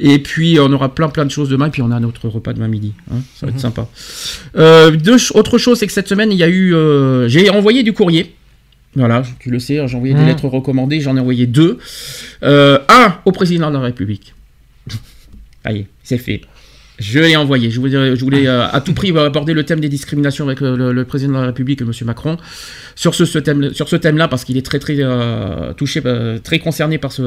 Et 0.00 0.18
puis 0.18 0.58
on 0.60 0.72
aura 0.72 0.92
plein 0.92 1.08
plein 1.08 1.24
de 1.24 1.30
choses 1.30 1.48
demain. 1.48 1.66
Et 1.68 1.70
puis 1.70 1.82
on 1.82 1.92
a 1.92 2.00
notre 2.00 2.28
repas 2.28 2.52
demain 2.54 2.66
midi. 2.68 2.92
hein. 3.12 3.18
Ça 3.36 3.46
va 3.46 3.50
être 3.50 3.54
Mhm. 3.54 3.60
sympa. 3.60 3.86
Euh, 4.56 4.79
deux 4.90 5.18
ch- 5.18 5.32
autre 5.34 5.58
chose, 5.58 5.78
c'est 5.78 5.86
que 5.86 5.92
cette 5.92 6.08
semaine 6.08 6.32
il 6.32 6.38
y 6.38 6.42
a 6.42 6.48
eu, 6.48 6.74
euh, 6.74 7.28
j'ai 7.28 7.50
envoyé 7.50 7.82
du 7.82 7.92
courrier. 7.92 8.34
Voilà, 8.96 9.22
tu 9.38 9.50
le 9.50 9.58
sais, 9.60 9.78
hein, 9.78 9.86
j'ai 9.86 9.96
envoyé 9.96 10.14
des 10.14 10.20
Mhm. 10.20 10.26
lettres 10.28 10.48
recommandées, 10.48 11.00
j'en 11.00 11.16
ai 11.16 11.20
envoyé 11.20 11.46
deux. 11.46 11.78
Euh, 12.42 12.78
un 12.88 13.14
au 13.24 13.32
président 13.32 13.68
de 13.70 13.74
la 13.76 13.80
République. 13.82 14.34
Allez, 15.64 15.86
c'est 16.02 16.18
fait. 16.18 16.40
Je 16.98 17.18
l'ai 17.18 17.34
envoyé. 17.36 17.70
Je 17.70 17.80
voulais, 17.80 18.14
je 18.16 18.20
voulais 18.22 18.46
euh, 18.46 18.66
à 18.68 18.80
tout 18.82 18.92
prix 18.92 19.16
aborder 19.16 19.54
le 19.54 19.64
thème 19.64 19.80
des 19.80 19.88
discriminations 19.88 20.44
avec 20.46 20.60
le, 20.60 20.76
le- 20.76 20.92
le 20.92 21.04
président 21.06 21.32
de 21.34 21.38
la 21.38 21.46
République, 21.46 21.80
M. 21.80 21.92
Macron, 22.04 22.36
sur 22.94 23.14
ce, 23.14 23.24
ce 23.24 23.38
thème, 23.38 23.72
sur 23.72 23.88
ce 23.88 23.96
thème-là, 23.96 24.28
parce 24.28 24.44
qu'il 24.44 24.58
est 24.58 24.66
très 24.66 24.78
très 24.78 24.96
euh, 24.98 25.72
touché, 25.72 26.02
euh, 26.04 26.38
très 26.38 26.58
concerné 26.58 26.98
par 26.98 27.12
ce 27.12 27.22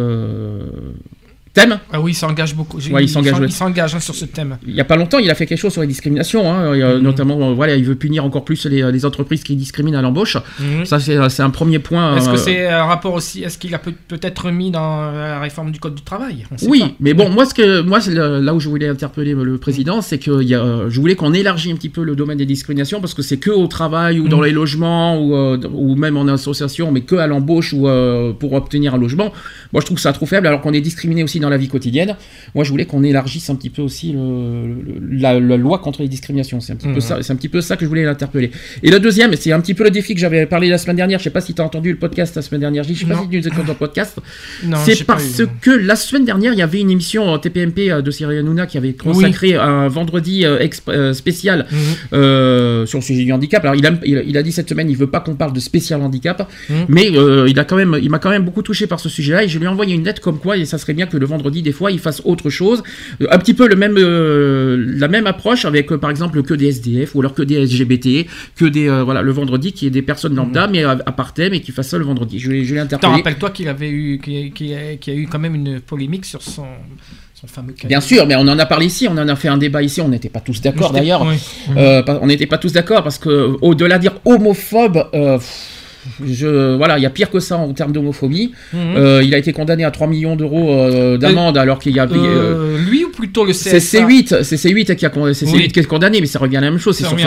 thème. 1.54 1.80
Ah 1.92 2.02
oui, 2.02 2.12
il 2.12 2.16
s'engage 2.16 2.56
beaucoup. 2.56 2.78
Ouais, 2.92 3.04
il 3.04 3.10
s'engage, 3.10 3.36
il 3.40 3.96
hein, 3.96 4.00
sur 4.00 4.16
ce 4.16 4.26
thème. 4.26 4.58
Il 4.68 4.74
y 4.74 4.82
a 4.82 4.84
pas 4.86 4.96
longtemps, 4.96 5.20
il 5.20 5.30
a 5.30 5.36
fait 5.36 5.46
quelque 5.46 5.60
chose 5.60 5.72
sur 5.74 5.82
les 5.82 5.88
discriminations, 5.88 6.52
hein, 6.52 6.76
Mhm. 6.76 7.00
notamment, 7.02 7.52
euh, 7.52 7.54
voilà, 7.54 7.76
il 7.76 7.84
veut 7.86 7.96
punir 7.96 8.26
encore 8.26 8.44
plus 8.44 8.66
les, 8.66 8.92
les 8.92 9.06
entreprises 9.06 9.44
qui 9.44 9.56
discriminent 9.56 9.96
à 9.98 10.02
l'embauche. 10.02 10.38
Mhm. 10.60 10.86
Ça, 10.86 11.00
c'est 11.00 11.18
c'est 11.30 11.44
un 11.44 11.50
premier 11.52 11.80
point. 11.80 12.18
Est-ce 12.18 12.30
euh, 12.30 12.32
que 12.34 12.38
c'est 12.38 12.68
un 12.68 12.86
rapport 12.86 13.14
aussi 13.14 13.44
Est-ce 13.44 13.58
qu'il 13.58 13.74
a 13.76 13.80
peut- 13.80 13.94
peut-être 14.08 14.50
mis 14.52 14.72
dans 14.72 15.12
la 15.12 15.40
réforme 15.40 15.72
du 15.72 15.80
code 15.80 15.96
du 15.96 16.02
travail? 16.02 16.46
Oui, 16.68 16.80
pas. 16.80 16.92
mais 17.00 17.14
bon, 17.14 17.30
moi, 17.30 17.46
ce 17.46 17.54
que, 17.54 17.82
moi 17.82 18.00
là 18.10 18.54
où 18.54 18.60
je 18.60 18.68
voulais 18.70 18.88
interpeller 18.88 19.34
le 19.34 19.58
président, 19.58 20.02
c'est 20.02 20.18
que 20.18 20.42
il 20.42 20.48
y 20.48 20.56
a, 20.56 20.62
euh, 20.62 20.90
je 20.90 21.00
voulais 21.00 21.16
qu'on 21.16 21.34
élargisse 21.34 21.72
un 21.72 21.76
petit 21.76 21.90
peu 21.90 22.04
le 22.04 22.16
domaine 22.16 22.38
des 22.38 22.46
discriminations 22.46 23.00
parce 23.00 23.14
que 23.14 23.22
c'est 23.22 23.38
que 23.38 23.52
au 23.52 23.68
travail 23.68 24.20
ou 24.20 24.28
dans 24.28 24.40
Mm. 24.40 24.46
les 24.46 24.52
logements 24.52 25.20
ou, 25.22 25.36
euh, 25.36 25.58
ou 25.72 25.96
même 25.96 26.18
en 26.18 26.28
association, 26.28 26.92
mais 26.92 27.02
que 27.02 27.16
à 27.16 27.28
l'embauche 27.28 27.74
ou 27.74 27.88
euh, 27.88 28.34
pour 28.34 28.54
obtenir 28.54 28.96
un 28.96 28.98
logement. 28.98 29.32
Moi, 29.72 29.82
je 29.82 29.86
trouve 29.86 30.00
ça 30.00 30.14
trop 30.14 30.26
faible 30.26 30.48
alors 30.48 30.62
qu'on 30.62 30.74
est 30.74 30.82
discriminé 30.82 31.24
aussi 31.24 31.40
dans 31.44 31.50
la 31.50 31.58
vie 31.58 31.68
quotidienne. 31.68 32.16
Moi, 32.56 32.64
je 32.64 32.70
voulais 32.72 32.86
qu'on 32.86 33.04
élargisse 33.04 33.50
un 33.50 33.56
petit 33.56 33.70
peu 33.70 33.82
aussi 33.84 34.12
le- 34.14 34.68
le- 34.74 35.18
la, 35.20 35.40
la 35.40 35.58
loi 35.58 35.78
contre 35.80 36.02
les 36.02 36.08
discriminations. 36.08 36.60
C'est 36.60 36.74
un 36.74 36.76
petit 36.76 36.88
peu 36.88 36.94
Mhm. 36.96 37.02
ça, 37.02 37.18
c'est 37.22 37.32
un 37.32 37.36
petit 37.36 37.50
peu 37.50 37.62
ça 37.62 37.76
que 37.78 37.84
je 37.86 37.90
voulais 37.90 38.04
l'interpeller. 38.04 38.52
Et 38.82 38.90
le 38.90 39.00
deuxième, 39.00 39.34
c'est 39.36 39.52
un 39.52 39.60
petit 39.62 39.74
peu 39.76 39.84
le 39.84 39.92
défi 39.92 40.14
que 40.16 40.20
j'avais 40.20 40.46
parlé 40.46 40.70
la 40.70 40.78
semaine 40.78 40.96
dernière. 40.96 41.20
Je 41.20 41.24
sais 41.26 41.30
pas 41.30 41.42
si 41.42 41.54
tu 41.54 41.62
as 41.62 41.66
entendu 41.66 41.92
le 41.92 41.98
podcast 41.98 42.36
la 42.36 42.42
semaine 42.42 42.62
dernière. 42.62 42.84
Je 42.84 42.94
sais 42.94 43.06
pas 43.06 43.16
Non. 43.16 43.24
si 43.24 43.30
tu 43.30 43.38
nous 43.38 43.48
écoutes 43.48 43.66
dans 43.66 43.74
le 43.74 43.78
podcast. 43.78 44.18
Non, 44.66 44.78
C'est 44.84 45.04
parce 45.06 45.40
eu, 45.40 45.48
que 45.62 45.72
la 45.72 45.96
semaine 45.96 46.26
dernière, 46.26 46.54
il 46.54 46.60
y 46.60 46.62
avait 46.62 46.80
une 46.80 46.90
émission 46.92 47.24
en 47.28 47.38
TPMP 47.38 47.92
euh, 47.92 48.02
de 48.02 48.12
Cyril 48.12 48.38
Hanouna 48.40 48.66
qui 48.66 48.78
avait 48.78 48.94
consacré 48.94 49.56
un 49.56 49.88
vendredi 49.88 50.46
euh, 50.46 50.60
exp- 50.60 50.90
euh, 50.90 51.14
spécial 51.14 51.66
Mhm. 51.72 51.78
euh, 52.14 52.86
sur 52.86 53.00
le 53.00 53.04
sujet 53.04 53.24
du 53.24 53.32
handicap. 53.32 53.64
Alors, 53.64 53.76
il 53.76 53.86
a, 53.86 53.92
il, 54.06 54.24
il 54.28 54.38
a 54.38 54.44
dit 54.44 54.52
cette 54.52 54.70
semaine, 54.70 54.90
il 54.90 54.96
veut 54.98 55.08
pas 55.08 55.20
qu'on 55.20 55.36
parle 55.36 55.54
de 55.54 55.60
spécial 55.60 56.02
handicap, 56.02 56.50
Mhm. 56.70 56.76
mais 56.88 57.10
euh, 57.16 57.48
il 57.50 57.60
a 57.60 57.66
quand 57.66 57.76
même, 57.76 57.98
il 58.02 58.10
m'a 58.10 58.20
quand 58.20 58.30
même 58.30 58.44
beaucoup 58.46 58.62
touché 58.62 58.88
par 58.88 59.00
ce 59.00 59.10
sujet-là 59.10 59.44
et 59.44 59.48
je 59.48 59.58
lui 59.60 59.66
ai 59.66 59.68
envoyé 59.68 59.94
une 59.96 60.04
lettre 60.04 60.22
comme 60.22 60.40
quoi, 60.40 60.58
et 60.58 60.66
ça 60.66 60.78
serait 60.78 60.94
bien 60.94 61.06
que 61.06 61.18
le 61.18 61.26
vendredi, 61.36 61.62
des 61.62 61.72
fois, 61.72 61.92
il 61.92 62.00
fasse 62.00 62.22
autre 62.26 62.50
chose, 62.50 62.84
Euh, 63.22 63.28
un 63.36 63.38
petit 63.38 63.54
peu 63.54 63.68
le 63.68 63.76
même, 63.76 63.96
euh, 63.98 64.78
la 65.04 65.08
même 65.08 65.28
approche 65.28 65.66
avec, 65.66 65.92
euh, 65.92 65.98
par 65.98 66.10
exemple, 66.10 66.42
que 66.44 66.54
des 66.54 66.68
SDF 66.68 67.16
ou 67.16 67.20
alors 67.22 67.34
que 67.34 67.44
des 67.44 67.58
LGBT, 67.66 68.28
que 68.56 68.66
des, 68.66 68.88
voilà, 69.08 69.22
le 69.22 69.32
vendredi 69.32 69.74
qui 69.74 69.88
est 69.88 69.90
des 70.00 70.02
personnes 70.02 70.36
lambda, 70.36 70.68
mais 70.68 70.84
à, 70.84 70.92
à 70.92 71.12
part 71.12 71.34
thème 71.34 71.54
et 71.54 71.62
qui 71.62 71.72
fasse 71.72 71.90
ça 71.90 71.98
le 71.98 72.06
vendredi. 72.06 72.40
Je 72.40 72.64
je 72.64 72.74
l'ai 72.76 72.80
interpellé. 72.80 73.14
rappelles-toi 73.14 73.50
qu'il 73.52 73.68
avait 73.68 73.90
eu, 73.90 74.20
qu'il 74.20 74.74
a, 74.74 75.14
eu 75.14 75.28
quand 75.28 75.40
même 75.40 75.56
une 75.56 75.80
polémique 75.80 76.26
sur 76.26 76.42
son, 76.42 76.66
fameux. 77.48 77.74
Bien 77.86 78.02
sûr, 78.02 78.26
mais 78.26 78.36
on 78.36 78.42
en 78.48 78.60
a 78.60 78.66
parlé 78.66 78.86
ici, 78.86 79.08
on 79.10 79.18
en 79.18 79.28
a 79.28 79.36
fait 79.36 79.48
un 79.48 79.58
débat 79.58 79.82
ici, 79.82 80.02
on 80.02 80.08
n'était 80.08 80.30
pas 80.30 80.40
tous 80.40 80.62
d'accord 80.62 80.92
d'ailleurs. 80.92 81.26
Euh, 81.76 82.02
on 82.22 82.28
n'était 82.28 82.46
pas 82.46 82.58
tous 82.58 82.72
d'accord 82.72 83.04
parce 83.04 83.18
que 83.18 83.56
au-delà 83.62 83.98
de 83.98 84.04
dire 84.04 84.14
homophobe, 84.26 85.10
euh, 85.14 85.38
pff, 85.38 85.73
je, 86.26 86.76
voilà, 86.76 86.98
il 86.98 87.02
y 87.02 87.06
a 87.06 87.10
pire 87.10 87.30
que 87.30 87.40
ça 87.40 87.58
en 87.58 87.72
termes 87.74 87.92
d'homophobie. 87.92 88.52
Mhm. 88.74 88.80
Euh, 88.98 89.22
il 89.24 89.34
a 89.34 89.38
été 89.38 89.54
condamné 89.54 89.84
à 89.84 89.92
3 89.92 90.08
millions 90.08 90.36
d'euros 90.36 90.72
euh, 90.72 91.18
d'amende 91.18 91.58
alors 91.58 91.80
qu'il 91.80 91.94
y 91.96 92.00
a. 92.00 92.04
euh, 92.06 92.10
Euh, 92.14 92.78
lui 92.90 93.06
ou 93.06 93.10
plutôt 93.10 93.46
le 93.46 93.54
c'est 93.54 93.78
CSA 93.78 94.06
C8, 94.06 94.44
c'est 94.44 94.56
C8 94.56 94.96
qui 94.96 95.06
a 95.06 95.12
c'est 95.34 95.46
C8 95.46 95.54
Oui. 95.54 95.68
qui 95.70 95.80
est 95.80 95.84
condamné, 95.84 96.20
mais 96.22 96.28
ça 96.28 96.40
revient 96.40 96.58
à 96.58 96.62
la 96.62 96.70
même 96.72 96.80
chose. 96.80 96.98
C'est 96.98 97.06
oui, 97.14 97.24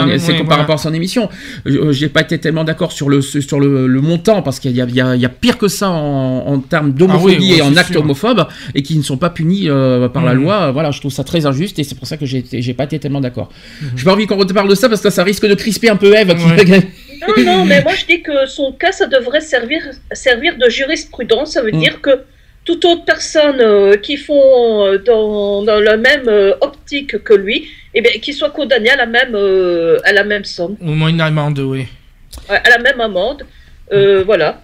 par 0.47 0.57
rapport 0.59 0.75
à 0.75 0.77
son 0.77 0.93
émission. 0.93 1.29
Euh, 1.67 1.91
J'ai 1.91 2.09
pas 2.09 2.21
été 2.21 2.37
tellement 2.37 2.63
d'accord 2.63 2.91
sur 2.91 3.09
le 3.09 3.21
sur 3.21 3.59
le, 3.59 3.87
le 3.87 4.01
montant 4.01 4.41
parce 4.41 4.59
qu'il 4.59 4.71
y 4.71 4.75
y, 4.75 4.81
a, 5.01 5.15
il 5.15 5.21
y 5.21 5.25
a 5.25 5.29
pire 5.29 5.57
que 5.57 5.67
ça 5.67 5.89
en, 5.89 6.43
en 6.47 6.59
termes 6.59 6.91
d'homophobie 6.93 7.35
Ah 7.35 7.39
oui, 7.41 7.51
ouais, 7.51 7.57
et 7.57 7.61
en 7.61 7.75
actes 7.75 7.95
homophobes 7.95 8.45
et 8.75 8.81
qui 8.83 8.97
ne 8.97 9.03
sont 9.03 9.17
pas 9.17 9.29
punis 9.29 9.69
euh, 9.69 10.07
par 10.09 10.23
la 10.25 10.33
Mhm. 10.33 10.41
loi. 10.43 10.71
Voilà, 10.71 10.91
je 10.91 10.99
trouve 10.99 11.11
ça 11.11 11.23
très 11.23 11.45
injuste 11.45 11.79
et 11.79 11.83
c'est 11.83 11.95
pour 11.95 12.07
ça 12.07 12.17
que 12.17 12.25
j'ai 12.25 12.73
pas 12.73 12.83
été 12.85 12.99
tellement 12.99 13.21
d'accord. 13.21 13.49
J'ai 13.95 14.03
pas 14.05 14.13
envie 14.13 14.27
qu'on 14.27 14.37
reparle 14.37 14.69
de 14.69 14.75
ça 14.75 14.89
parce 14.89 15.01
que 15.01 15.09
ça 15.09 15.23
risque 15.23 15.45
de 15.47 15.55
crisper 15.55 15.89
un 15.89 15.95
peu 15.95 16.13
Eve. 16.15 16.35
qui- 16.35 16.73
Non, 17.21 17.43
non, 17.43 17.65
mais 17.65 17.81
moi 17.83 17.93
je 17.95 18.05
dis 18.05 18.21
que 18.21 18.45
son 18.45 18.71
cas, 18.73 18.91
ça 18.91 19.07
devrait 19.07 19.41
servir, 19.41 19.81
servir 20.11 20.57
de 20.57 20.69
jurisprudence. 20.69 21.53
Ça 21.53 21.61
veut 21.61 21.71
Mm. 21.71 21.79
dire 21.79 22.01
que 22.01 22.23
toute 22.65 22.83
autre 22.85 23.05
personne 23.05 23.61
euh, 23.61 23.95
qui 23.95 24.17
font 24.17 24.85
euh, 24.85 24.97
dans, 24.97 25.63
dans 25.63 25.79
la 25.79 25.95
même 25.97 26.27
euh, 26.27 26.53
optique 26.61 27.23
que 27.23 27.33
lui, 27.33 27.69
eh 27.93 28.01
bien, 28.01 28.11
qui 28.21 28.33
soit 28.33 28.49
condamné 28.49 28.89
à 28.89 28.97
la 28.97 29.05
même, 29.05 29.33
euh, 29.35 29.97
à 30.03 30.11
la 30.11 30.23
même 30.25 30.43
somme, 30.43 30.75
Au 30.81 30.85
moins 30.99 31.07
une 31.09 31.21
amende, 31.21 31.59
oui. 31.59 31.85
ouais, 32.49 32.59
à 32.63 32.69
la 32.69 32.79
même 32.79 32.99
amende. 32.99 33.43
Euh, 33.93 34.23
voilà. 34.25 34.61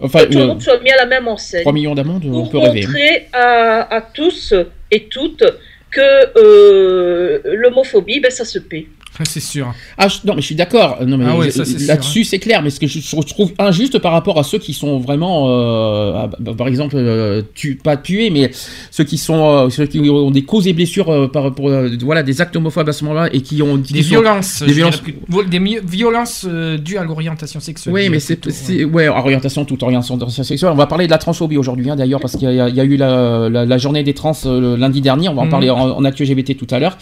Enfin, 0.00 0.20
Que 0.20 0.24
tout 0.32 0.38
le 0.38 0.44
euh, 0.44 0.46
monde 0.48 0.62
soit 0.62 0.80
mis 0.80 0.90
à 0.90 0.96
la 0.96 1.06
même 1.06 1.26
enseigne. 1.28 1.62
3 1.62 1.72
millions 1.72 1.94
d'amende, 1.94 2.24
on 2.26 2.46
peut 2.46 2.58
rêver. 2.58 2.82
montrer 2.86 3.28
à, 3.32 3.96
à 3.96 4.00
tous 4.00 4.54
et 4.90 5.04
toutes 5.04 5.44
que 5.90 6.38
euh, 6.38 7.40
l'homophobie, 7.44 8.20
ben, 8.20 8.30
ça 8.30 8.44
se 8.44 8.58
paie. 8.58 8.86
C'est 9.22 9.40
sûr. 9.40 9.72
Ah, 9.96 10.08
je- 10.08 10.18
non, 10.24 10.34
mais 10.34 10.40
je 10.40 10.46
suis 10.46 10.54
d'accord. 10.56 10.98
Non, 11.06 11.16
mais 11.16 11.24
Ah 11.28 11.36
ouais, 11.36 11.50
c'est 11.50 11.86
là-dessus, 11.86 12.24
c'est 12.24 12.40
clair. 12.40 12.62
Mais 12.62 12.70
ce 12.70 12.80
que 12.80 12.86
je, 12.88 12.98
je 12.98 13.16
trouve 13.32 13.52
injuste 13.60 13.98
par 14.00 14.10
rapport 14.12 14.38
à 14.40 14.42
ceux 14.42 14.58
qui 14.58 14.72
sont 14.74 14.98
vraiment, 14.98 15.46
euh, 15.50 16.12
ah, 16.16 16.30
bah, 16.40 16.52
par 16.56 16.66
exemple, 16.66 16.96
euh, 16.96 17.42
tu, 17.54 17.76
pas 17.76 17.96
tués, 17.96 18.30
mais 18.30 18.50
ceux 18.90 19.04
qui 19.04 19.16
sont, 19.16 19.46
euh, 19.66 19.70
ceux 19.70 19.86
qui 19.86 20.00
ont 20.10 20.30
des 20.32 20.42
causes 20.42 20.66
et 20.66 20.72
blessures 20.72 21.30
par 21.30 21.54
pour 21.54 21.70
voilà 22.02 22.22
des 22.24 22.40
actes 22.40 22.56
homophobes 22.56 22.88
à 22.88 22.92
ce 22.92 23.04
moment-là 23.04 23.28
et 23.32 23.40
qui 23.40 23.62
ont 23.62 23.78
qui 23.78 23.92
Des 23.92 24.02
sont- 24.02 24.08
violences. 24.10 24.62
des 24.62 24.72
violences- 24.72 24.96
plus- 25.00 25.14
Des 25.48 25.80
violences 25.84 26.44
dues 26.78 26.96
à 26.98 27.04
l'orientation 27.04 27.60
sexuelle. 27.60 27.94
Oui, 27.94 28.08
mais 28.08 28.18
c'est, 28.18 28.50
c'est- 28.50 28.84
ouais, 28.84 29.06
orientation, 29.08 29.64
toute 29.64 29.82
orientation 29.82 30.18
sexuelle. 30.42 30.70
On 30.72 30.76
va 30.76 30.86
parler 30.86 31.06
de 31.06 31.10
la 31.12 31.18
transphobie 31.18 31.56
aujourd'hui, 31.56 31.88
hein, 31.88 31.96
d'ailleurs, 31.96 32.20
parce 32.20 32.36
qu'il 32.36 32.50
y 32.50 32.60
a, 32.60 32.68
il 32.68 32.74
y 32.74 32.80
a 32.80 32.84
eu 32.84 32.96
la, 32.96 33.48
la- 33.48 33.64
la 33.64 33.78
journée 33.78 34.02
des 34.02 34.14
trans 34.14 34.32
lundi 34.44 35.00
dernier. 35.00 35.28
On 35.28 35.34
va 35.34 35.42
en 35.42 35.44
Mhm. 35.44 35.50
parler 35.50 35.70
en, 35.70 35.78
en 35.90 36.04
actu 36.04 36.24
LGBT 36.24 36.56
tout 36.56 36.66
à 36.70 36.78
l'heure. 36.78 36.98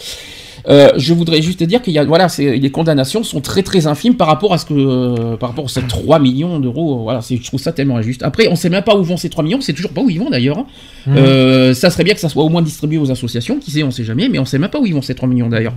Euh, 0.69 0.91
je 0.95 1.13
voudrais 1.13 1.41
juste 1.41 1.59
te 1.59 1.63
dire 1.65 1.81
qu'il 1.81 1.93
y 1.93 1.99
a, 1.99 2.05
voilà, 2.05 2.27
les 2.37 2.71
condamnations 2.71 3.23
sont 3.23 3.41
très 3.41 3.63
très 3.63 3.85
infimes 3.87 4.15
par 4.15 4.27
rapport 4.27 4.53
à 4.53 4.57
ce 4.57 4.65
que, 4.65 4.73
euh, 4.73 5.35
par 5.35 5.49
rapport 5.49 5.65
à 5.65 5.67
ces 5.67 5.81
3 5.81 6.19
millions 6.19 6.59
d'euros. 6.59 6.99
Voilà, 7.03 7.21
c'est, 7.21 7.35
je 7.37 7.43
trouve 7.43 7.59
ça 7.59 7.73
tellement 7.73 7.97
injuste. 7.97 8.23
Après, 8.23 8.47
on 8.47 8.55
sait 8.55 8.69
même 8.69 8.83
pas 8.83 8.95
où 8.95 9.03
vont 9.03 9.17
ces 9.17 9.29
3 9.29 9.43
millions. 9.43 9.59
C'est 9.61 9.73
toujours 9.73 9.91
pas 9.91 10.01
où 10.01 10.09
ils 10.09 10.19
vont 10.19 10.29
d'ailleurs. 10.29 10.59
hein. 10.59 10.65
Euh, 11.09 11.73
ça 11.73 11.89
serait 11.89 12.03
bien 12.05 12.13
que 12.13 12.19
ça 12.21 12.29
soit 12.29 12.43
au 12.43 12.49
moins 12.49 12.61
distribué 12.61 12.97
aux 12.97 13.11
associations. 13.11 13.59
Qui 13.59 13.71
sait, 13.71 13.83
on 13.83 13.91
sait 13.91 14.05
jamais, 14.05 14.29
mais 14.29 14.39
on 14.39 14.45
sait 14.45 14.57
même 14.59 14.69
pas 14.69 14.79
où 14.79 14.85
ils 14.85 14.93
vont 14.93 15.01
ces 15.01 15.15
3 15.15 15.27
millions 15.27 15.49
d'ailleurs. 15.49 15.73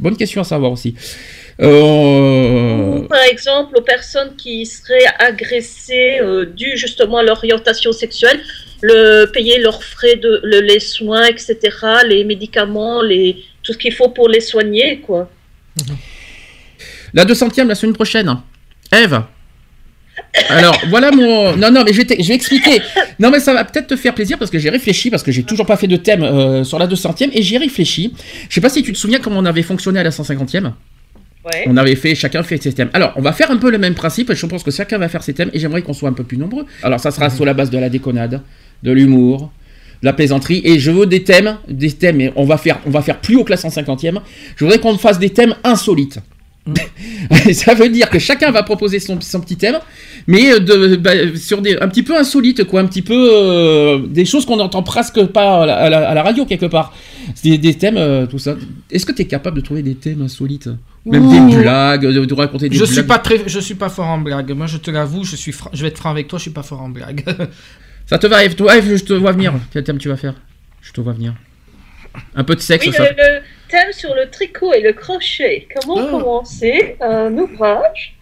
Bonne 0.00 0.16
question 0.16 0.40
à 0.40 0.44
savoir 0.44 0.72
aussi. 0.72 0.94
Euh, 1.60 3.00
par 3.08 3.22
exemple, 3.30 3.76
aux 3.76 3.82
personnes 3.82 4.34
qui 4.36 4.64
seraient 4.66 5.06
agressées 5.18 6.18
euh, 6.20 6.44
dû 6.46 6.76
justement 6.76 7.18
à 7.18 7.22
l'orientation 7.22 7.92
sexuelle, 7.92 8.40
le, 8.80 9.26
payer 9.26 9.58
leurs 9.58 9.82
frais, 9.82 10.16
de, 10.16 10.40
le- 10.44 10.60
les 10.60 10.80
soins, 10.80 11.24
etc., 11.26 11.56
les 12.06 12.24
médicaments, 12.24 13.02
les, 13.02 13.36
tout 13.68 13.74
ce 13.74 13.78
qu'il 13.78 13.92
faut 13.92 14.08
pour 14.08 14.30
les 14.30 14.40
soigner, 14.40 15.00
quoi. 15.06 15.28
La 17.12 17.26
200e 17.26 17.66
la 17.66 17.74
semaine 17.74 17.94
prochaine. 17.94 18.34
Eve. 18.90 19.22
Alors, 20.48 20.80
voilà 20.88 21.10
mon. 21.10 21.54
Non, 21.56 21.70
non, 21.70 21.84
mais 21.84 21.92
je 21.92 21.98
vais, 21.98 22.04
t- 22.06 22.22
je 22.22 22.28
vais 22.28 22.34
expliquer. 22.34 22.80
Non, 23.18 23.30
mais 23.30 23.40
ça 23.40 23.52
va 23.52 23.64
peut-être 23.64 23.88
te 23.88 23.96
faire 23.96 24.14
plaisir 24.14 24.38
parce 24.38 24.50
que 24.50 24.58
j'ai 24.58 24.70
réfléchi, 24.70 25.10
parce 25.10 25.22
que 25.22 25.30
j'ai 25.30 25.42
toujours 25.42 25.66
pas 25.66 25.76
fait 25.76 25.86
de 25.86 25.96
thème 25.96 26.22
euh, 26.22 26.64
sur 26.64 26.78
la 26.78 26.86
200e 26.86 27.28
et 27.32 27.42
j'ai 27.42 27.58
réfléchi. 27.58 28.14
Je 28.48 28.54
sais 28.54 28.60
pas 28.62 28.70
si 28.70 28.82
tu 28.82 28.92
te 28.92 28.98
souviens 28.98 29.18
comment 29.20 29.38
on 29.38 29.44
avait 29.44 29.62
fonctionné 29.62 30.00
à 30.00 30.02
la 30.02 30.10
150e. 30.10 30.72
Ouais. 31.44 31.64
On 31.66 31.76
avait 31.76 31.94
fait, 31.94 32.14
chacun 32.14 32.42
fait 32.42 32.60
ses 32.62 32.72
thèmes. 32.72 32.90
Alors, 32.94 33.12
on 33.16 33.20
va 33.22 33.32
faire 33.32 33.50
un 33.50 33.58
peu 33.58 33.70
le 33.70 33.78
même 33.78 33.94
principe. 33.94 34.32
Je 34.32 34.46
pense 34.46 34.62
que 34.62 34.70
chacun 34.70 34.96
va 34.98 35.08
faire 35.08 35.22
ses 35.22 35.34
thèmes 35.34 35.50
et 35.52 35.58
j'aimerais 35.58 35.82
qu'on 35.82 35.92
soit 35.92 36.08
un 36.08 36.12
peu 36.14 36.24
plus 36.24 36.36
nombreux. 36.38 36.64
Alors, 36.82 37.00
ça 37.00 37.10
sera 37.10 37.28
sur 37.30 37.44
la 37.44 37.52
base 37.54 37.68
de 37.70 37.78
la 37.78 37.88
déconnade, 37.90 38.40
de 38.82 38.92
l'humour, 38.92 39.52
de 40.02 40.06
la 40.06 40.12
plaisanterie. 40.12 40.60
Et 40.64 40.78
je 40.78 40.90
veux 40.90 41.06
des 41.06 41.24
thèmes, 41.24 41.58
des 41.68 41.92
thèmes, 41.92 42.16
mais 42.16 42.32
on 42.36 42.44
va 42.44 42.56
faire, 42.58 42.78
on 42.86 42.90
va 42.90 43.02
faire 43.02 43.20
plus 43.20 43.36
haut 43.36 43.44
que 43.44 43.50
la 43.50 43.56
150e. 43.56 44.20
Je 44.56 44.64
voudrais 44.64 44.78
qu'on 44.80 44.96
fasse 44.98 45.18
des 45.18 45.30
thèmes 45.30 45.54
insolites. 45.64 46.18
ça 47.54 47.72
veut 47.72 47.88
dire 47.88 48.10
que 48.10 48.18
chacun 48.18 48.50
va 48.50 48.62
proposer 48.62 48.98
son, 49.00 49.18
son 49.22 49.40
petit 49.40 49.56
thème, 49.56 49.78
mais 50.26 50.52
euh, 50.52 50.58
de, 50.60 50.96
bah, 50.96 51.12
sur 51.34 51.62
des, 51.62 51.78
un 51.80 51.88
petit 51.88 52.02
peu 52.02 52.14
insolites, 52.14 52.64
quoi, 52.64 52.80
un 52.80 52.86
petit 52.86 53.00
peu 53.00 53.14
euh, 53.32 53.98
des 54.06 54.26
choses 54.26 54.44
qu'on 54.44 54.56
n'entend 54.56 54.82
presque 54.82 55.24
pas 55.28 55.62
à 55.62 55.66
la, 55.66 55.76
à 55.76 55.88
la- 55.88 56.08
à 56.10 56.14
la 56.14 56.22
radio 56.22 56.44
quelque 56.44 56.66
part. 56.66 56.92
Des, 57.42 57.56
des 57.56 57.72
thèmes, 57.72 57.96
euh, 57.96 58.26
tout 58.26 58.38
ça. 58.38 58.54
Est-ce 58.90 59.06
que 59.06 59.12
tu 59.12 59.22
es 59.22 59.24
capable 59.24 59.56
de 59.56 59.62
trouver 59.62 59.82
des 59.82 59.94
thèmes 59.94 60.20
insolites? 60.20 60.68
Même 61.06 61.26
Ouh. 61.26 61.48
des 61.50 61.56
blagues, 61.56 62.06
de, 62.06 62.24
de 62.26 62.34
raconter 62.34 62.68
des 62.68 62.76
Je 62.76 62.82
blagues 62.84 62.92
suis 62.92 63.02
pas 63.04 63.18
très, 63.18 63.48
je 63.48 63.60
suis 63.60 63.74
pas 63.74 63.88
fort 63.88 64.08
en 64.08 64.18
blague. 64.18 64.52
Moi, 64.52 64.66
je 64.66 64.76
te 64.76 64.90
l'avoue, 64.90 65.24
je 65.24 65.36
suis, 65.36 65.54
je 65.72 65.80
vais 65.82 65.88
être 65.88 65.96
franc 65.96 66.10
avec 66.10 66.28
toi, 66.28 66.38
je 66.38 66.42
suis 66.42 66.50
pas 66.50 66.62
fort 66.62 66.82
en 66.82 66.90
blague. 66.90 67.24
Ça 68.08 68.18
te 68.18 68.26
va, 68.26 68.44
Eve 68.44 68.54
Toi, 68.54 68.76
Eve, 68.78 68.96
je 68.96 69.04
te 69.04 69.12
vois 69.12 69.32
venir. 69.32 69.52
Quel 69.72 69.84
thème 69.84 69.98
tu 69.98 70.08
vas 70.08 70.16
faire 70.16 70.34
Je 70.80 70.92
te 70.92 71.00
vois 71.00 71.12
venir. 71.12 71.34
Un 72.34 72.42
peu 72.44 72.54
de 72.54 72.60
sexe, 72.60 72.86
Oui, 72.86 72.92
ça. 72.92 73.04
le, 73.04 73.10
le 73.10 73.40
thème 73.68 73.92
sur 73.92 74.14
le 74.14 74.30
tricot 74.30 74.72
et 74.72 74.80
le 74.80 74.92
crochet. 74.92 75.68
Comment 75.74 75.98
Ah. 76.06 76.10
commencer 76.10 76.96
un 77.00 77.36
ouvrage 77.36 78.14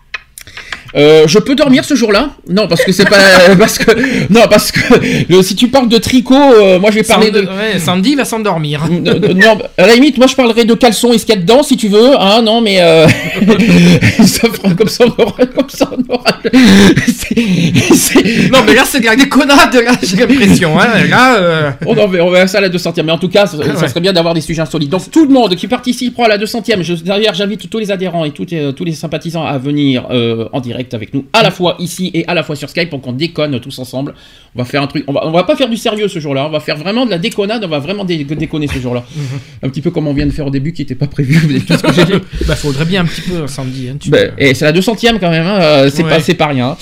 Euh, 0.96 1.24
je 1.26 1.38
peux 1.38 1.54
dormir 1.54 1.84
ce 1.84 1.94
jour-là 1.94 2.30
Non, 2.48 2.66
parce 2.68 2.82
que 2.82 2.90
c'est 2.92 3.08
pas 3.08 3.16
parce 3.58 3.76
que 3.78 3.90
non 4.32 4.42
parce 4.48 4.72
que 4.72 4.80
le- 5.28 5.42
si 5.42 5.54
tu 5.54 5.68
parles 5.68 5.88
de 5.88 5.98
tricot, 5.98 6.34
euh, 6.34 6.78
moi 6.78 6.90
je 6.90 6.96
vais 6.96 7.02
parler 7.02 7.30
de 7.30 7.40
Ouais, 7.40 7.78
Sandy 7.78 8.14
va 8.14 8.24
s'endormir. 8.24 8.86
Non, 8.88 9.58
à 9.76 9.86
la 9.86 9.94
limite, 9.94 10.16
moi 10.18 10.26
je 10.26 10.34
parlerai 10.34 10.64
de 10.64 10.74
caleçon 10.74 11.12
et 11.12 11.18
ce 11.18 11.26
qu'il 11.26 11.34
y 11.34 11.38
a 11.38 11.40
dedans 11.40 11.62
si 11.62 11.76
tu 11.76 11.88
veux, 11.88 12.18
hein, 12.18 12.40
non, 12.42 12.60
mais 12.62 12.80
euh... 12.80 13.06
ça 14.24 14.48
fera 14.48 14.72
comme 14.74 14.88
ça, 14.88 15.04
on 15.06 15.22
aura, 15.22 15.46
comme 15.46 15.68
ça, 15.68 15.90
on 15.92 16.12
aura. 16.14 16.24
C'est- 17.06 17.94
c'est- 17.94 18.50
Non, 18.50 18.60
mais 18.66 18.74
là, 18.74 18.82
c'est 18.86 19.00
de 19.00 19.06
la 19.06 19.16
déconnade, 19.16 19.74
là, 19.74 19.92
j'ai 20.02 20.16
l'impression. 20.16 20.78
Hein. 20.78 21.04
Là, 21.10 21.76
On, 21.86 21.96
en 21.96 22.06
verra- 22.08 22.24
on 22.24 22.30
verra 22.30 22.46
ça 22.46 22.58
à 22.58 22.60
la 22.62 22.68
200e, 22.68 23.02
mais 23.02 23.12
en 23.12 23.18
tout 23.18 23.28
cas, 23.28 23.46
ça, 23.46 23.56
ça 23.58 23.64
ouais. 23.64 23.88
serait 23.88 24.00
bien 24.00 24.12
d'avoir 24.12 24.34
des 24.34 24.40
sujets 24.40 24.62
insolites. 24.62 24.90
Donc 24.90 25.10
tout 25.10 25.26
le 25.26 25.32
monde 25.32 25.54
qui 25.56 25.66
participera 25.68 26.24
à 26.26 26.28
la 26.28 26.38
200e, 26.38 26.82
je, 26.82 26.94
d'ailleurs 26.94 27.34
j'invite 27.34 27.68
tous 27.68 27.78
les 27.78 27.90
adhérents 27.90 28.24
et 28.24 28.30
tous, 28.30 28.46
les- 28.50 28.72
tous 28.72 28.84
les 28.84 28.92
sympathisants 28.92 29.44
à 29.44 29.58
venir 29.58 30.06
en 30.52 30.60
direct 30.60 30.85
avec 30.94 31.12
nous, 31.14 31.24
à 31.32 31.42
la 31.42 31.50
fois 31.50 31.76
ici 31.78 32.10
et 32.14 32.26
à 32.28 32.34
la 32.34 32.42
fois 32.42 32.56
sur 32.56 32.68
Skype 32.68 32.90
pour 32.90 33.00
qu'on 33.00 33.12
déconne 33.12 33.58
tous 33.60 33.78
ensemble. 33.78 34.14
On 34.54 34.58
va 34.58 34.64
faire 34.64 34.82
un 34.82 34.86
truc, 34.86 35.04
on 35.06 35.12
va, 35.12 35.26
on 35.26 35.30
va 35.30 35.44
pas 35.44 35.56
faire 35.56 35.68
du 35.68 35.76
sérieux 35.76 36.08
ce 36.08 36.18
jour-là, 36.18 36.46
on 36.46 36.50
va 36.50 36.60
faire 36.60 36.76
vraiment 36.76 37.04
de 37.06 37.10
la 37.10 37.18
déconnade, 37.18 37.62
on 37.64 37.68
va 37.68 37.78
vraiment 37.78 38.04
dé- 38.04 38.24
déconner 38.24 38.66
ce 38.68 38.78
jour-là. 38.78 39.04
un 39.62 39.68
petit 39.68 39.80
peu 39.82 39.90
comme 39.90 40.06
on 40.08 40.14
vient 40.14 40.26
de 40.26 40.30
faire 40.32 40.46
au 40.46 40.50
début 40.50 40.72
qui 40.72 40.82
n'était 40.82 40.94
pas 40.94 41.06
prévu, 41.06 41.34
vous 41.34 41.60
tout 41.60 41.74
ce 41.76 41.82
que 41.82 41.92
j'ai 41.92 42.04
dit. 42.04 42.12
bah, 42.46 42.56
faudrait 42.56 42.84
bien 42.84 43.02
un 43.02 43.06
petit 43.06 43.22
peu, 43.22 43.46
Sandy. 43.46 43.88
Hein, 43.90 43.96
tu- 44.00 44.10
Ben, 44.10 44.32
et 44.38 44.54
c'est 44.54 44.64
la 44.64 44.72
200e 44.72 45.18
quand 45.18 45.30
même, 45.30 45.46
hein, 45.46 45.58
euh, 45.60 45.90
c'est 45.92 46.02
Ouais. 46.04 46.10
pas, 46.10 46.20
c'est 46.20 46.34
pas 46.34 46.46
rien. 46.46 46.76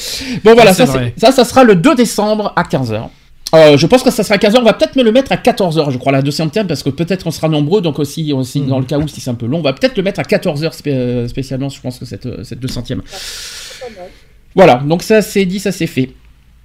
Bon 0.45 0.55
voilà, 0.55 0.73
C'est 0.75 0.87
ça, 0.87 1.01
ça, 1.17 1.33
ça 1.33 1.45
sera 1.45 1.65
le 1.65 1.75
2 1.75 1.95
décembre 1.95 2.53
à 2.57 2.63
15h. 2.63 3.09
Euh, 3.55 3.77
je 3.77 3.87
pense 3.87 4.03
que 4.03 4.11
ça 4.11 4.25
sera 4.25 4.35
à 4.35 4.39
15h, 4.39 4.59
on 4.61 4.65
va 4.65 4.73
peut-être 4.73 4.97
me 4.97 5.05
le 5.05 5.13
mettre 5.13 5.31
à 5.31 5.37
14h, 5.37 5.91
je 5.93 5.99
crois, 5.99 6.11
la 6.11 6.23
200e, 6.23 6.67
parce 6.67 6.83
que 6.83 6.91
peut-être 6.91 7.23
qu'on 7.23 7.31
sera 7.31 7.49
nombreux, 7.49 7.81
donc 7.83 8.01
aussi, 8.01 8.33
aussi 8.33 8.61
Mhm. 8.61 8.67
dans 8.69 8.79
le 8.81 8.85
cas 8.85 8.99
où 8.99 9.07
si 9.07 9.21
c'est 9.21 9.31
un 9.31 9.35
peu 9.35 9.47
long, 9.47 9.59
on 9.59 9.63
va 9.63 9.73
peut-être 9.73 9.97
le 9.97 10.03
mettre 10.03 10.19
à 10.19 10.25
14h 10.25 10.73
spé- 10.75 11.29
spécialement, 11.29 11.69
je 11.69 11.81
pense 11.81 11.99
que 12.01 12.05
cette, 12.05 12.27
euh, 12.27 12.43
cette 12.43 12.59
200e. 12.59 12.99
Pas 12.99 13.05
mal. 13.05 13.05
Voilà, 14.55 14.77
donc 14.77 15.03
ça 15.03 15.23
c'est 15.23 15.45
dit, 15.45 15.61
ça 15.61 15.73
c'est 15.73 15.87
fait. 15.87 16.11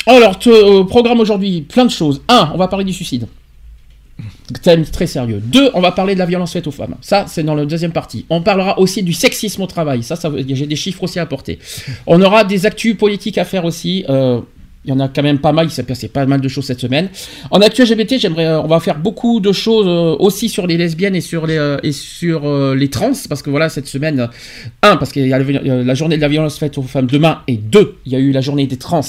Alors, 0.05 0.39
euh, 0.47 0.83
programme 0.85 1.19
aujourd'hui, 1.19 1.61
plein 1.61 1.85
de 1.85 1.91
choses. 1.91 2.21
Un, 2.27 2.51
on 2.53 2.57
va 2.57 2.67
parler 2.67 2.85
du 2.85 2.93
suicide. 2.93 3.27
Thème 4.63 4.85
très 4.85 5.07
sérieux. 5.07 5.41
Deux, 5.43 5.69
on 5.73 5.81
va 5.81 5.91
parler 5.91 6.13
de 6.13 6.19
la 6.19 6.25
violence 6.25 6.53
faite 6.53 6.67
aux 6.67 6.71
femmes. 6.71 6.95
Ça, 7.01 7.25
c'est 7.27 7.43
dans 7.43 7.55
la 7.55 7.65
deuxième 7.65 7.91
partie. 7.91 8.25
On 8.29 8.41
parlera 8.41 8.79
aussi 8.79 9.03
du 9.03 9.13
sexisme 9.13 9.61
au 9.61 9.67
travail. 9.67 10.03
Ça, 10.03 10.15
j'ai 10.47 10.65
des 10.65 10.75
chiffres 10.75 11.03
aussi 11.03 11.19
à 11.19 11.23
apporter. 11.23 11.59
On 12.07 12.21
aura 12.21 12.43
des 12.43 12.65
actus 12.65 12.97
politiques 12.97 13.37
à 13.37 13.45
faire 13.45 13.65
aussi. 13.65 14.05
Euh, 14.09 14.41
il 14.85 14.91
y 14.91 14.93
en 14.93 14.99
a 14.99 15.09
quand 15.09 15.23
même 15.23 15.39
pas 15.39 15.51
mal, 15.51 15.67
il 15.67 15.71
s'est 15.71 15.83
passé 15.83 16.07
pas 16.07 16.25
mal 16.25 16.39
de 16.39 16.47
choses 16.47 16.65
cette 16.65 16.79
semaine. 16.79 17.09
En 17.51 17.59
actu 17.59 17.83
LGBT, 17.83 18.17
j'aimerais, 18.17 18.45
euh, 18.45 18.61
on 18.61 18.67
va 18.67 18.79
faire 18.79 18.97
beaucoup 18.97 19.41
de 19.41 19.51
choses 19.51 19.87
euh, 19.87 20.15
aussi 20.19 20.47
sur 20.47 20.67
les 20.67 20.77
lesbiennes 20.77 21.15
et 21.15 21.21
sur 21.21 21.45
les 21.45 21.57
euh, 21.57 21.77
et 21.83 21.91
sur 21.91 22.73
les 22.75 22.89
trans, 22.89 23.11
parce 23.27 23.41
que 23.41 23.49
voilà 23.49 23.69
cette 23.69 23.87
semaine, 23.87 24.29
un 24.81 24.95
parce 24.97 25.11
qu'il 25.11 25.27
y 25.27 25.33
a 25.33 25.39
la 25.39 25.93
journée 25.93 26.15
de 26.15 26.21
la 26.21 26.27
violence 26.27 26.57
faite 26.57 26.77
aux 26.77 26.83
femmes 26.83 27.07
demain, 27.07 27.41
et 27.47 27.57
deux, 27.57 27.97
il 28.05 28.13
y 28.13 28.15
a 28.15 28.19
eu 28.19 28.31
la 28.31 28.41
journée 28.41 28.67
des 28.67 28.77
trans 28.77 29.01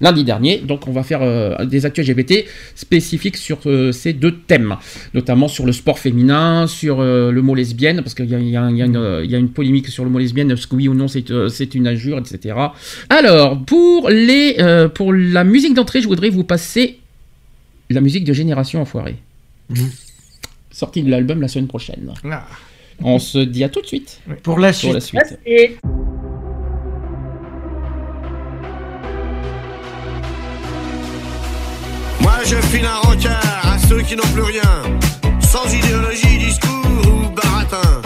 lundi 0.00 0.24
dernier. 0.24 0.58
Donc 0.58 0.88
on 0.88 0.92
va 0.92 1.02
faire 1.02 1.20
euh, 1.22 1.64
des 1.64 1.86
actus 1.86 2.08
LGBT 2.08 2.44
spécifiques 2.74 3.36
sur 3.36 3.58
euh, 3.66 3.92
ces 3.92 4.12
deux 4.12 4.36
thèmes, 4.36 4.76
notamment 5.14 5.48
sur 5.48 5.66
le 5.66 5.72
sport 5.72 5.98
féminin, 5.98 6.66
sur 6.66 7.00
euh, 7.00 7.30
le 7.30 7.42
mot 7.42 7.54
lesbienne, 7.54 7.98
parce 8.02 8.14
qu'il 8.14 8.30
y 8.30 8.34
a, 8.34 8.38
y 8.38 8.50
y 8.50 8.82
une, 8.82 9.20
il 9.24 9.30
y 9.30 9.34
a 9.34 9.38
une 9.38 9.50
polémique 9.50 9.88
sur 9.88 10.04
le 10.04 10.10
mot 10.10 10.18
lesbienne, 10.18 10.50
est-ce 10.50 10.66
que 10.66 10.76
oui 10.76 10.88
ou 10.88 10.94
non 10.94 11.08
c'est 11.08 11.30
euh, 11.30 11.48
une 11.74 11.86
injure, 11.86 12.18
etc. 12.18 12.56
Alors 13.08 13.62
pour 13.64 14.08
les 14.08 14.56
euh, 14.58 14.88
pour 14.88 15.12
la 15.12 15.44
musique 15.44 15.74
d'entrée, 15.74 16.00
je 16.00 16.08
voudrais 16.08 16.30
vous 16.30 16.44
passer 16.44 16.98
la 17.90 18.00
musique 18.00 18.24
de 18.24 18.32
Génération 18.32 18.80
Enfoirée. 18.80 19.16
Sortie 20.70 21.02
de 21.02 21.10
l'album 21.10 21.40
la 21.40 21.48
semaine 21.48 21.66
prochaine. 21.66 22.12
Ah. 22.24 22.46
On 23.02 23.18
se 23.18 23.38
dit 23.38 23.64
à 23.64 23.68
tout 23.68 23.80
de 23.80 23.86
suite 23.86 24.20
Pour 24.42 24.58
la 24.58 24.72
pour 24.72 24.92
la 24.92 25.00
suite. 25.00 25.02
suite. 25.02 25.38
Merci. 25.44 25.76
Je 32.44 32.56
file 32.56 32.84
un 32.86 33.08
rencard 33.08 33.60
à 33.62 33.78
ceux 33.78 34.02
qui 34.02 34.16
n'ont 34.16 34.32
plus 34.32 34.42
rien, 34.42 34.62
sans 35.40 35.72
idéologie, 35.72 36.38
discours 36.38 37.06
ou 37.06 37.28
baratin. 37.30 38.02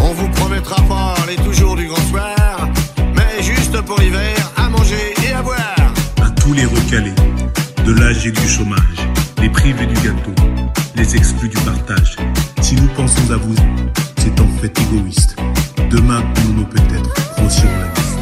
On 0.00 0.12
vous 0.12 0.28
promettra 0.30 0.76
pas 0.82 1.14
les 1.28 1.36
toujours 1.36 1.76
du 1.76 1.86
grand 1.86 2.08
soir, 2.08 2.68
mais 3.14 3.42
juste 3.42 3.78
pour 3.82 3.98
l'hiver, 3.98 4.36
à 4.56 4.68
manger 4.68 5.14
et 5.28 5.32
à 5.32 5.42
boire. 5.42 5.92
à 6.22 6.30
tous 6.30 6.52
les 6.54 6.64
recalés, 6.64 7.14
de 7.84 7.92
l'âge 7.92 8.26
et 8.26 8.32
du 8.32 8.48
chômage, 8.48 9.00
les 9.42 9.50
privés 9.50 9.86
du 9.86 9.94
gâteau, 9.94 10.34
les 10.94 11.16
exclus 11.16 11.48
du 11.48 11.58
partage. 11.58 12.16
Si 12.62 12.76
nous 12.76 12.88
pensons 12.96 13.30
à 13.30 13.36
vous, 13.36 13.56
c'est 14.18 14.40
en 14.40 14.48
fait 14.60 14.72
égoïste. 14.80 15.36
Demain, 15.90 16.22
nous 16.44 16.54
nous 16.54 16.66
peut-être 16.66 17.10
grossirons. 17.36 18.13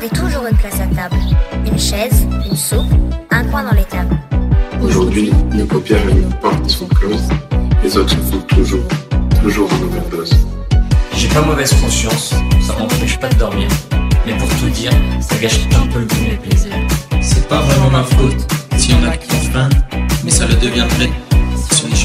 Gardez 0.00 0.16
toujours 0.16 0.46
une 0.46 0.56
place 0.56 0.80
à 0.80 0.86
table. 0.94 1.16
Une 1.66 1.78
chaise, 1.78 2.24
une 2.48 2.56
soupe, 2.56 2.86
un 3.30 3.42
coin 3.46 3.64
dans 3.64 3.74
les 3.74 3.84
tables. 3.84 4.16
Aujourd'hui, 4.80 5.32
nos 5.52 5.64
paupières 5.64 6.08
et 6.08 6.14
nos 6.14 6.28
portes 6.40 6.70
sont 6.70 6.86
closes. 6.86 7.28
Les 7.82 7.96
autres 7.96 8.10
se 8.10 8.16
font 8.16 8.40
toujours, 8.42 8.86
toujours 9.42 9.68
en 9.72 9.82
overdose. 9.86 10.36
J'ai 11.16 11.26
pas 11.26 11.42
mauvaise 11.42 11.72
conscience, 11.80 12.32
ça 12.60 12.74
m'empêche 12.78 13.18
pas 13.18 13.28
de 13.28 13.34
dormir. 13.40 13.66
Mais 14.24 14.36
pour 14.36 14.48
tout 14.60 14.70
dire, 14.70 14.92
ça 15.20 15.34
gâche 15.36 15.66
un 15.74 15.86
peu 15.88 15.98
le 15.98 16.06
goût 16.06 16.14
de 16.14 16.30
mes 16.30 16.36
plaisirs. 16.36 16.72
C'est 17.20 17.48
pas 17.48 17.60
vraiment 17.62 17.90
ma 17.90 18.04
faute 18.04 18.46
si 18.76 18.94
on 18.94 19.04
a 19.04 19.16
qui 19.16 19.34
en 19.34 19.50
frein, 19.50 19.68
mais 20.24 20.30
ça 20.30 20.46
le 20.46 20.54
deviendrait 20.54 21.10
si 21.72 21.84
on 21.84 21.88
y 21.88 21.96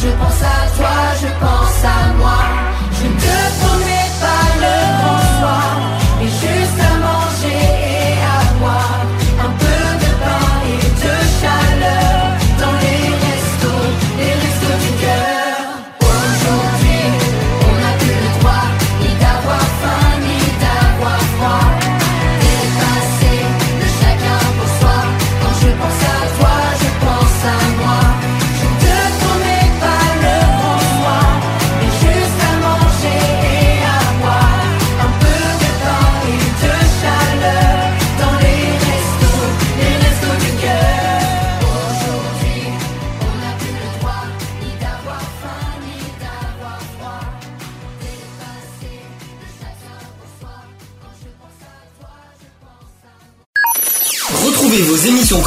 je 0.00 0.08
pense 0.10 0.42
à 0.42 0.77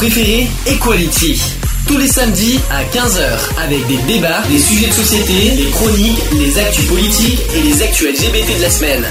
préférées 0.01 0.47
Equality. 0.65 1.39
Tous 1.87 1.95
les 1.95 2.07
samedis 2.07 2.57
à 2.71 2.83
15h 2.85 3.59
avec 3.63 3.85
des 3.87 3.97
débats, 4.11 4.41
des 4.49 4.57
sujets 4.57 4.87
de 4.87 4.93
société, 4.93 5.55
des 5.55 5.69
chroniques, 5.69 6.17
les 6.39 6.57
actus 6.57 6.87
politiques 6.87 7.39
et 7.55 7.61
les 7.61 7.83
actus 7.83 8.07
LGBT 8.09 8.57
de 8.57 8.61
la 8.63 8.69
semaine. 8.71 9.03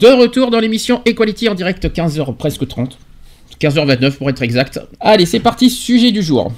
De 0.00 0.08
retour 0.08 0.50
dans 0.50 0.60
l'émission 0.60 1.00
Equality 1.06 1.48
en 1.48 1.54
direct 1.54 1.86
15h 1.86 2.36
presque 2.36 2.68
30. 2.68 2.98
15h29 3.58 4.10
pour 4.18 4.28
être 4.28 4.42
exact. 4.42 4.80
Allez, 5.00 5.24
c'est 5.24 5.40
parti, 5.40 5.70
sujet 5.70 6.12
du 6.12 6.22
jour. 6.22 6.52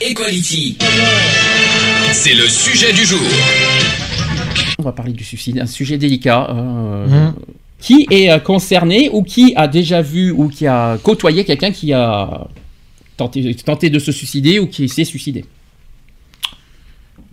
Equality. 0.00 0.78
C'est 2.12 2.34
le 2.34 2.46
sujet 2.46 2.92
du 2.92 3.04
jour. 3.04 3.18
On 4.78 4.84
va 4.84 4.92
parler 4.92 5.12
du 5.14 5.24
suicide, 5.24 5.58
un 5.58 5.66
sujet 5.66 5.98
délicat. 5.98 6.46
euh, 6.50 7.06
Mhm. 7.08 7.34
Qui 7.84 8.06
est 8.10 8.30
euh, 8.30 8.38
concerné 8.38 9.10
ou 9.12 9.22
qui 9.22 9.52
a 9.56 9.68
déjà 9.68 10.00
vu 10.00 10.30
ou 10.30 10.48
qui 10.48 10.66
a 10.66 10.96
côtoyé 11.02 11.44
quelqu'un 11.44 11.70
qui 11.70 11.92
a 11.92 12.48
tenté, 13.18 13.54
tenté 13.56 13.90
de 13.90 13.98
se 13.98 14.10
suicider 14.10 14.58
ou 14.58 14.66
qui 14.68 14.88
s'est 14.88 15.04
suicidé? 15.04 15.44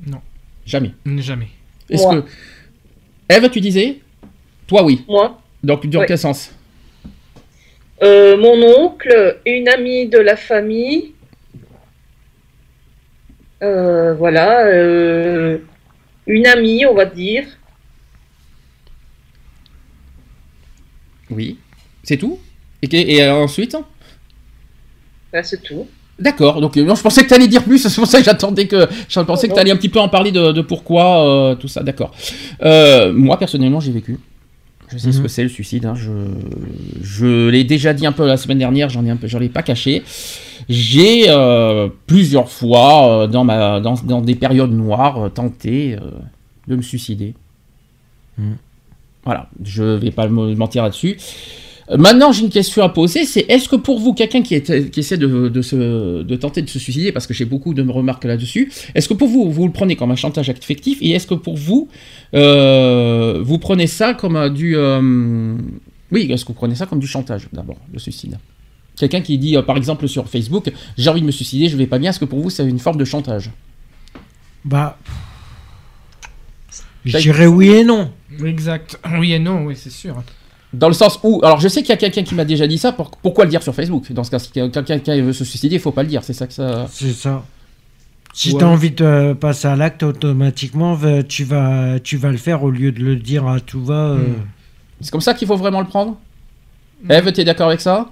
Non. 0.05 0.19
Jamais. 0.65 0.91
Jamais. 1.19 1.47
Est-ce 1.89 2.03
que. 2.05 2.25
Eve, 3.29 3.49
tu 3.49 3.61
disais? 3.61 3.99
Toi, 4.67 4.83
oui. 4.83 5.05
Moi, 5.07 5.39
Donc, 5.63 5.87
dans 5.87 5.99
Ouais. 5.99 6.05
quel 6.05 6.17
sens? 6.17 6.53
Euh, 8.03 8.35
mon 8.35 8.61
oncle, 8.83 9.37
une 9.45 9.69
amie 9.69 10.07
de 10.09 10.17
la 10.17 10.35
famille. 10.35 11.13
Euh, 13.63 14.13
voilà, 14.15 14.65
euh, 14.65 15.59
une 16.27 16.47
amie, 16.47 16.85
on 16.85 16.95
va 16.95 17.05
dire. 17.05 17.45
Oui. 21.31 21.57
C'est 22.03 22.17
tout 22.17 22.39
Et, 22.83 23.21
euh, 23.23 23.33
ensuite 23.43 23.75
c'est 25.43 25.61
tout. 25.63 25.87
D'accord, 26.19 26.59
donc 26.61 26.75
euh, 26.77 26.83
non, 26.83 26.93
je 26.95 27.01
pensais 27.01 27.23
que 27.23 27.27
tu 27.29 27.33
allais 27.33 27.47
dire 27.47 27.63
plus, 27.63 27.77
c'est 27.87 27.95
pour 27.95 28.05
ça 28.07 28.19
que 28.19 28.25
j'attendais 28.25 28.67
que. 28.67 28.87
Je 29.07 29.19
pensais 29.21 29.47
que 29.47 29.53
tu 29.53 29.59
allais 29.59 29.71
un 29.71 29.77
petit 29.77 29.89
peu 29.89 29.99
en 29.99 30.09
parler 30.09 30.31
de, 30.31 30.51
de 30.51 30.61
pourquoi, 30.61 31.25
euh, 31.25 31.55
tout 31.55 31.67
ça, 31.69 31.83
d'accord. 31.83 32.11
Euh, 32.63 33.11
moi, 33.13 33.37
personnellement, 33.39 33.79
j'ai 33.79 33.91
vécu. 33.91 34.19
Je 34.89 34.97
sais 34.97 35.11
ce 35.13 35.17
Mhm. 35.17 35.23
que 35.23 35.29
c'est 35.29 35.43
le 35.43 35.49
suicide. 35.49 35.85
hein, 35.85 35.93
Je, 35.95 36.11
je 37.01 37.47
l'ai 37.47 37.63
déjà 37.63 37.93
dit 37.93 38.05
un 38.05 38.11
peu 38.11 38.27
la 38.27 38.35
semaine 38.35 38.57
dernière, 38.57 38.89
j'en 38.89 39.05
ai 39.05 39.09
un 39.09 39.15
peu, 39.15 39.27
j'en 39.27 39.39
ai 39.39 39.47
pas 39.47 39.63
caché. 39.63 40.03
J'ai 40.67 41.29
euh, 41.29 41.87
plusieurs 42.07 42.51
fois, 42.51 43.23
euh, 43.23 43.27
dans, 43.27 43.45
ma, 43.45 43.79
dans, 43.79 43.93
dans 44.03 44.21
des 44.21 44.35
périodes 44.35 44.73
noires, 44.73 45.25
euh, 45.25 45.29
tenté 45.29 45.95
euh, 45.95 45.99
de 46.67 46.75
me 46.75 46.81
suicider. 46.81 47.33
Mhm. 48.37 48.57
Voilà, 49.23 49.49
je 49.63 49.83
vais 49.83 50.11
pas 50.11 50.27
me 50.27 50.55
mentir 50.55 50.83
là-dessus. 50.83 51.17
Euh, 51.89 51.97
Maintenant, 51.97 52.31
j'ai 52.31 52.43
une 52.43 52.49
question 52.49 52.83
à 52.83 52.89
poser, 52.89 53.25
c'est 53.25 53.45
est-ce 53.49 53.69
que 53.69 53.75
pour 53.75 53.99
vous, 53.99 54.13
quelqu'un 54.13 54.41
qui, 54.41 54.55
essaie 54.55 55.17
de, 55.17 55.49
de 55.49 55.61
se, 55.61 56.23
de 56.23 56.35
tenter 56.35 56.61
de 56.61 56.69
se 56.69 56.79
suicider, 56.79 57.11
parce 57.11 57.27
que 57.27 57.33
j'ai 57.33 57.45
beaucoup 57.45 57.73
de 57.73 57.87
remarques 57.87 58.23
là-dessus, 58.23 58.71
est-ce 58.95 59.07
que 59.07 59.13
pour 59.13 59.27
vous, 59.27 59.51
vous 59.51 59.65
le 59.65 59.71
prenez 59.71 59.95
comme 59.95 60.11
un 60.11 60.15
chantage 60.15 60.49
affectif, 60.49 60.97
et 61.01 61.11
est-ce 61.11 61.27
que 61.27 61.33
pour 61.35 61.55
vous, 61.55 61.89
euh, 62.33 63.41
vous 63.43 63.59
prenez 63.59 63.87
ça 63.87 64.13
comme 64.13 64.49
du... 64.49 64.75
euh, 64.75 65.55
oui, 66.11 66.27
est-ce 66.31 66.43
que 66.43 66.49
vous 66.49 66.57
prenez 66.57 66.75
ça 66.75 66.85
comme 66.85 66.99
du 66.99 67.07
chantage, 67.07 67.47
d'abord, 67.53 67.77
le 67.93 67.99
suicide? 67.99 68.37
Quelqu'un 68.97 69.21
qui 69.21 69.37
dit, 69.37 69.55
euh, 69.55 69.61
par 69.61 69.77
exemple, 69.77 70.07
sur 70.07 70.27
Facebook, 70.27 70.71
j'ai 70.97 71.09
envie 71.09 71.21
de 71.21 71.25
me 71.25 71.31
suicider, 71.31 71.69
je 71.69 71.77
vais 71.77 71.87
pas 71.87 71.99
bien, 71.99 72.09
est-ce 72.09 72.19
que 72.19 72.25
pour 72.25 72.39
vous, 72.39 72.49
c'est 72.49 72.67
une 72.67 72.79
forme 72.79 72.97
de 72.97 73.05
chantage? 73.05 73.51
Bah. 74.65 74.97
Je 77.03 77.17
dirais 77.17 77.47
oui 77.47 77.69
et 77.69 77.83
non. 77.83 78.11
Exact. 78.45 78.99
Oui 79.19 79.33
et 79.33 79.39
non, 79.39 79.65
oui, 79.65 79.75
c'est 79.75 79.89
sûr. 79.91 80.21
Dans 80.73 80.87
le 80.87 80.93
sens 80.93 81.19
où, 81.23 81.41
alors 81.43 81.59
je 81.59 81.67
sais 81.67 81.81
qu'il 81.81 81.89
y 81.89 81.93
a 81.93 81.97
quelqu'un 81.97 82.23
qui 82.23 82.33
m'a 82.33 82.45
déjà 82.45 82.65
dit 82.65 82.77
ça, 82.77 82.91
pour- 82.93 83.11
pourquoi 83.11 83.43
le 83.45 83.49
dire 83.49 83.61
sur 83.61 83.75
Facebook? 83.75 84.11
Dans 84.13 84.23
ce 84.23 84.31
cas, 84.31 84.39
si 84.39 84.51
quelqu'un 84.51 84.99
qui 84.99 85.21
veut 85.21 85.33
se 85.33 85.43
suicider, 85.43 85.75
il 85.75 85.81
faut 85.81 85.91
pas 85.91 86.03
le 86.03 86.09
dire, 86.09 86.23
c'est 86.23 86.33
ça 86.33 86.47
que 86.47 86.53
ça... 86.53 86.87
C'est 86.89 87.11
ça. 87.13 87.43
Si 88.33 88.53
Ouais. 88.53 88.59
tu 88.59 88.63
as 88.63 88.67
envie 88.69 88.91
de 88.91 89.33
passer 89.33 89.67
à 89.67 89.75
l'acte, 89.75 90.03
automatiquement, 90.03 90.97
tu 91.27 91.43
vas, 91.43 91.99
tu 91.99 92.15
vas 92.15 92.31
le 92.31 92.37
faire 92.37 92.63
au 92.63 92.69
lieu 92.71 92.93
de 92.93 93.01
le 93.03 93.17
dire 93.17 93.45
à 93.47 93.59
tout 93.59 93.83
va. 93.83 93.93
euh. 94.11 94.17
Hmm. 94.19 94.45
C'est 95.01 95.11
comme 95.11 95.19
ça 95.19 95.33
qu'il 95.33 95.47
faut 95.47 95.57
vraiment 95.57 95.81
le 95.81 95.87
prendre? 95.87 96.17
Eve, 97.09 97.31
t'es 97.33 97.43
d'accord 97.43 97.67
avec 97.67 97.81
ça? 97.81 98.09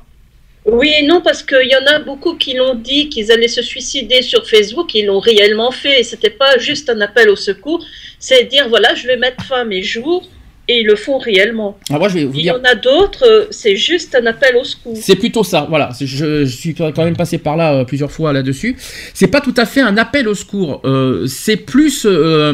Oui 0.65 0.91
et 0.99 1.05
non, 1.05 1.21
parce 1.21 1.41
qu'il 1.41 1.69
y 1.69 1.75
en 1.75 1.85
a 1.85 1.99
beaucoup 1.99 2.35
qui 2.35 2.53
l'ont 2.53 2.75
dit 2.75 3.09
qu'ils 3.09 3.31
allaient 3.31 3.47
se 3.47 3.61
suicider 3.61 4.21
sur 4.21 4.47
Facebook, 4.47 4.93
ils 4.93 5.05
l'ont 5.05 5.19
réellement 5.19 5.71
fait. 5.71 6.01
Et 6.01 6.03
c'était 6.03 6.29
pas 6.29 6.57
juste 6.57 6.89
un 6.89 6.99
appel 7.01 7.29
au 7.29 7.35
secours, 7.35 7.83
c'est 8.19 8.43
dire 8.43 8.67
voilà, 8.69 8.93
je 8.93 9.07
vais 9.07 9.17
mettre 9.17 9.43
fin 9.43 9.61
à 9.61 9.65
mes 9.65 9.81
jours, 9.81 10.27
et 10.67 10.81
ils 10.81 10.85
le 10.85 10.95
font 10.95 11.17
réellement. 11.17 11.79
Ah, 11.89 11.97
moi, 11.97 12.09
je 12.09 12.19
vais 12.19 12.25
vous 12.25 12.33
Il 12.35 12.45
y 12.45 12.51
en 12.51 12.63
a 12.63 12.75
d'autres, 12.75 13.25
euh, 13.25 13.47
c'est 13.49 13.75
juste 13.75 14.13
un 14.13 14.25
appel 14.27 14.55
au 14.55 14.63
secours. 14.63 14.95
C'est 14.95 15.15
plutôt 15.15 15.43
ça, 15.43 15.65
voilà. 15.67 15.89
Je, 15.99 16.45
je 16.45 16.55
suis 16.55 16.75
quand 16.75 16.95
même 16.97 17.17
passé 17.17 17.39
par 17.39 17.57
là 17.57 17.73
euh, 17.73 17.85
plusieurs 17.85 18.11
fois 18.11 18.33
là-dessus. 18.33 18.77
C'est 19.15 19.27
pas 19.27 19.41
tout 19.41 19.55
à 19.57 19.65
fait 19.65 19.81
un 19.81 19.97
appel 19.97 20.27
au 20.27 20.35
secours. 20.35 20.81
euh, 20.83 21.25
c'est 21.25 21.57
plus, 21.57 22.05
euh, 22.05 22.53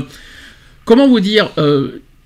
comment 0.85 1.09
vous 1.09 1.19
dire, 1.19 1.51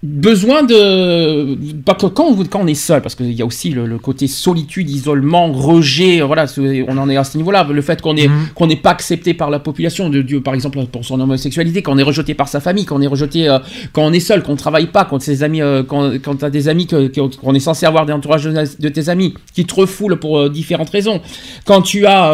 besoin 0.01 0.63
de 0.63 1.57
quand 1.85 2.03
on, 2.05 2.35
quand 2.45 2.61
on 2.61 2.67
est 2.67 2.73
seul 2.73 3.01
parce 3.01 3.15
qu'il 3.15 3.33
y 3.33 3.41
a 3.41 3.45
aussi 3.45 3.69
le, 3.71 3.85
le 3.85 3.97
côté 3.99 4.27
solitude 4.27 4.89
isolement 4.89 5.51
rejet 5.51 6.21
voilà 6.21 6.45
on 6.87 6.97
en 6.97 7.09
est 7.09 7.17
à 7.17 7.25
ce 7.25 7.35
niveau 7.37 7.51
là 7.51 7.67
le 7.69 7.81
fait 7.81 8.01
qu'on 8.01 8.15
est 8.15 8.29
qu'on 8.55 8.67
n'est 8.67 8.77
pas 8.77 8.91
accepté 8.91 9.33
par 9.33 9.49
la 9.49 9.59
population 9.59 10.09
de 10.09 10.21
Dieu 10.21 10.39
par 10.39 10.53
exemple 10.53 10.79
pour 10.85 11.03
son 11.03 11.19
homosexualité 11.19 11.81
qu'on 11.83 11.97
est 11.97 12.03
rejeté 12.03 12.33
par 12.33 12.47
sa 12.47 12.61
famille 12.61 12.85
qu'on 12.85 13.01
est 13.01 13.07
rejeté 13.07 13.49
euh, 13.49 13.59
quand 13.91 14.03
on 14.03 14.13
est 14.13 14.21
seul 14.21 14.41
qu'on 14.41 14.55
travaille 14.55 14.87
pas 14.87 15.03
quand 15.03 15.21
ses 15.21 15.43
amis 15.43 15.61
euh, 15.61 15.83
quand 15.83 16.11
quand 16.23 16.35
t'as 16.37 16.49
des 16.49 16.69
amis 16.69 16.87
que- 16.87 17.07
qu'on 17.35 17.53
est 17.53 17.59
censé 17.59 17.85
avoir 17.85 18.05
des 18.05 18.13
entourages 18.13 18.45
de, 18.45 18.53
de 18.79 18.89
tes 18.89 19.09
amis 19.09 19.33
qui 19.53 19.65
te 19.65 19.75
refoulent 19.75 20.17
pour 20.17 20.37
euh, 20.39 20.49
différentes 20.49 20.91
raisons. 20.91 21.19
Quand 21.65 21.81
tu 21.81 22.05
as 22.05 22.33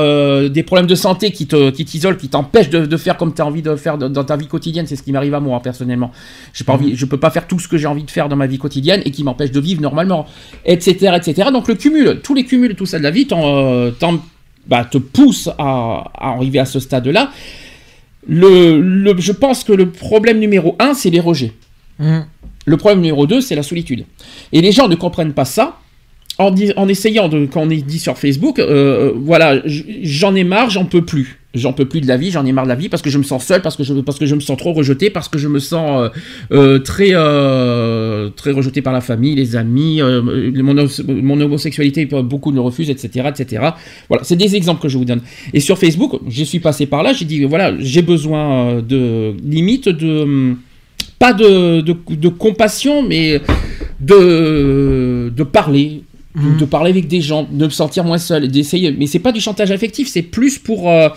des 0.49 0.61
problèmes 0.63 0.85
de 0.87 0.93
santé 0.95 1.31
qui 1.31 1.47
te 1.47 1.71
qui 1.71 1.83
t'isolent 1.83 2.17
qui 2.17 2.29
t'empêchent 2.29 2.69
de, 2.69 2.85
de 2.85 2.97
faire 2.97 3.17
comme 3.17 3.33
tu 3.33 3.41
as 3.41 3.45
envie 3.47 3.63
de 3.63 3.75
faire 3.75 3.97
dans- 3.97 4.09
dans 4.09 4.23
ta 4.23 4.37
vie 4.37 4.45
quotidienne 4.47 4.85
c'est 4.85 4.95
ce 4.95 5.01
qui 5.01 5.11
m'arrive 5.11 5.33
à 5.33 5.39
moi 5.39 5.59
personnellement. 5.61 6.11
J'ai 6.53 6.63
pas 6.63 6.73
envie 6.73 6.95
je 6.95 7.05
peux 7.05 7.17
pas 7.17 7.31
faire 7.31 7.47
tout 7.47 7.54
ce 7.59 7.67
que 7.67 7.77
j'ai 7.77 7.87
envie 7.87 8.03
de 8.03 8.11
faire 8.11 8.29
dans 8.29 8.35
ma 8.35 8.47
vie 8.47 8.57
quotidienne 8.57 9.01
et 9.05 9.11
qui 9.11 9.23
m'empêche 9.23 9.51
de 9.51 9.59
vivre 9.59 9.81
normalement 9.81 10.25
etc 10.65 11.15
etc 11.17 11.49
donc 11.51 11.67
le 11.67 11.75
cumul 11.75 12.19
tous 12.23 12.33
les 12.33 12.43
cumuls 12.45 12.75
tout 12.75 12.85
ça 12.85 12.97
de 12.99 13.03
la 13.03 13.11
vie 13.11 13.27
t'en, 13.27 13.41
euh, 13.57 13.91
t'en- 13.91 14.19
bah, 14.67 14.83
te 14.85 14.97
pousse 14.97 15.47
à, 15.57 16.05
à 16.15 16.29
arriver 16.33 16.59
à 16.59 16.65
ce 16.65 16.79
stade 16.79 17.07
là 17.07 17.31
le, 18.27 18.79
le- 18.81 19.15
je 19.19 19.31
pense 19.31 19.63
que 19.63 19.73
le 19.73 19.89
problème 19.89 20.39
numéro 20.39 20.75
un 20.79 20.93
c'est 20.93 21.09
les 21.09 21.19
rejets 21.19 21.53
le 22.65 22.77
problème 22.77 22.99
numéro 23.01 23.27
2, 23.27 23.39
c'est 23.41 23.53
la 23.55 23.61
solitude. 23.63 24.05
Et 24.51 24.59
les 24.59 24.71
gens 24.71 24.87
ne 24.87 24.95
comprennent 24.95 25.33
pas 25.33 25.45
ça. 25.45 25.77
En, 26.37 26.87
essayant 26.89 27.29
de, 27.29 27.45
quand 27.45 27.61
on 27.61 27.69
est 27.69 27.77
dit 27.85 27.97
sur 27.99 28.17
Facebook, 28.17 28.59
euh, 28.59 29.13
voilà, 29.15 29.65
j- 29.65 29.85
j'en 30.03 30.35
ai 30.35 30.43
marre, 30.43 30.69
j'en 30.69 30.83
peux 30.83 31.05
plus. 31.05 31.39
J'en 31.53 31.71
peux 31.71 31.85
plus 31.85 32.01
de 32.01 32.07
la 32.07 32.17
vie, 32.17 32.31
j'en 32.31 32.45
ai 32.45 32.51
marre 32.51 32.65
de 32.65 32.69
la 32.69 32.75
vie 32.75 32.89
parce 32.89 33.01
que 33.01 33.09
je 33.09 33.17
me 33.17 33.23
sens 33.23 33.45
seul, 33.45 33.61
parce 33.61 33.77
que 33.77 33.83
je, 33.83 33.93
parce 33.93 34.19
que 34.19 34.25
je 34.25 34.35
me 34.35 34.41
sens 34.41 34.57
trop 34.57 34.73
rejeté, 34.73 35.09
parce 35.09 35.29
que 35.29 35.37
je 35.39 35.47
me 35.47 35.59
sens 35.59 36.01
euh, 36.01 36.09
euh, 36.51 36.79
très, 36.79 37.11
euh, 37.13 38.29
très 38.31 38.51
rejeté 38.51 38.81
par 38.81 38.91
la 38.91 38.99
famille, 38.99 39.33
les 39.35 39.55
amis, 39.55 40.01
euh, 40.01 40.21
mon, 40.21 40.85
mon 41.07 41.39
homosexualité, 41.39 42.05
beaucoup 42.05 42.51
le 42.51 42.59
refusent, 42.59 42.89
etc., 42.89 43.29
etc. 43.29 43.69
Voilà, 44.09 44.25
c'est 44.25 44.35
des 44.35 44.57
exemples 44.57 44.81
que 44.81 44.89
je 44.89 44.97
vous 44.97 45.05
donne. 45.05 45.21
Et 45.53 45.61
sur 45.61 45.77
Facebook, 45.77 46.19
je 46.27 46.43
suis 46.43 46.59
passé 46.59 46.85
par 46.85 47.01
là, 47.01 47.13
j'ai 47.13 47.23
dit, 47.23 47.45
voilà, 47.45 47.73
j'ai 47.79 48.01
besoin 48.01 48.65
euh, 48.67 48.81
de 48.81 49.35
limite 49.41 49.87
de 49.87 50.55
pas 51.17 51.31
de, 51.31 51.79
de, 51.79 51.95
de 52.09 52.27
compassion, 52.27 53.01
mais 53.07 53.39
de, 54.01 55.31
de 55.33 55.43
parler. 55.43 56.01
De- 56.35 56.59
De 56.59 56.65
parler 56.65 56.91
avec 56.91 57.07
des 57.07 57.21
gens, 57.21 57.47
de 57.49 57.65
me 57.65 57.69
sentir 57.69 58.03
moins 58.03 58.17
seul, 58.17 58.47
d'essayer. 58.49 58.91
Mais 58.97 59.07
c'est 59.07 59.19
pas 59.19 59.31
du 59.31 59.39
chantage 59.41 59.71
affectif, 59.71 60.07
c'est 60.09 60.21
plus 60.23 60.59
pour. 60.59 60.89
euh, 60.89 61.09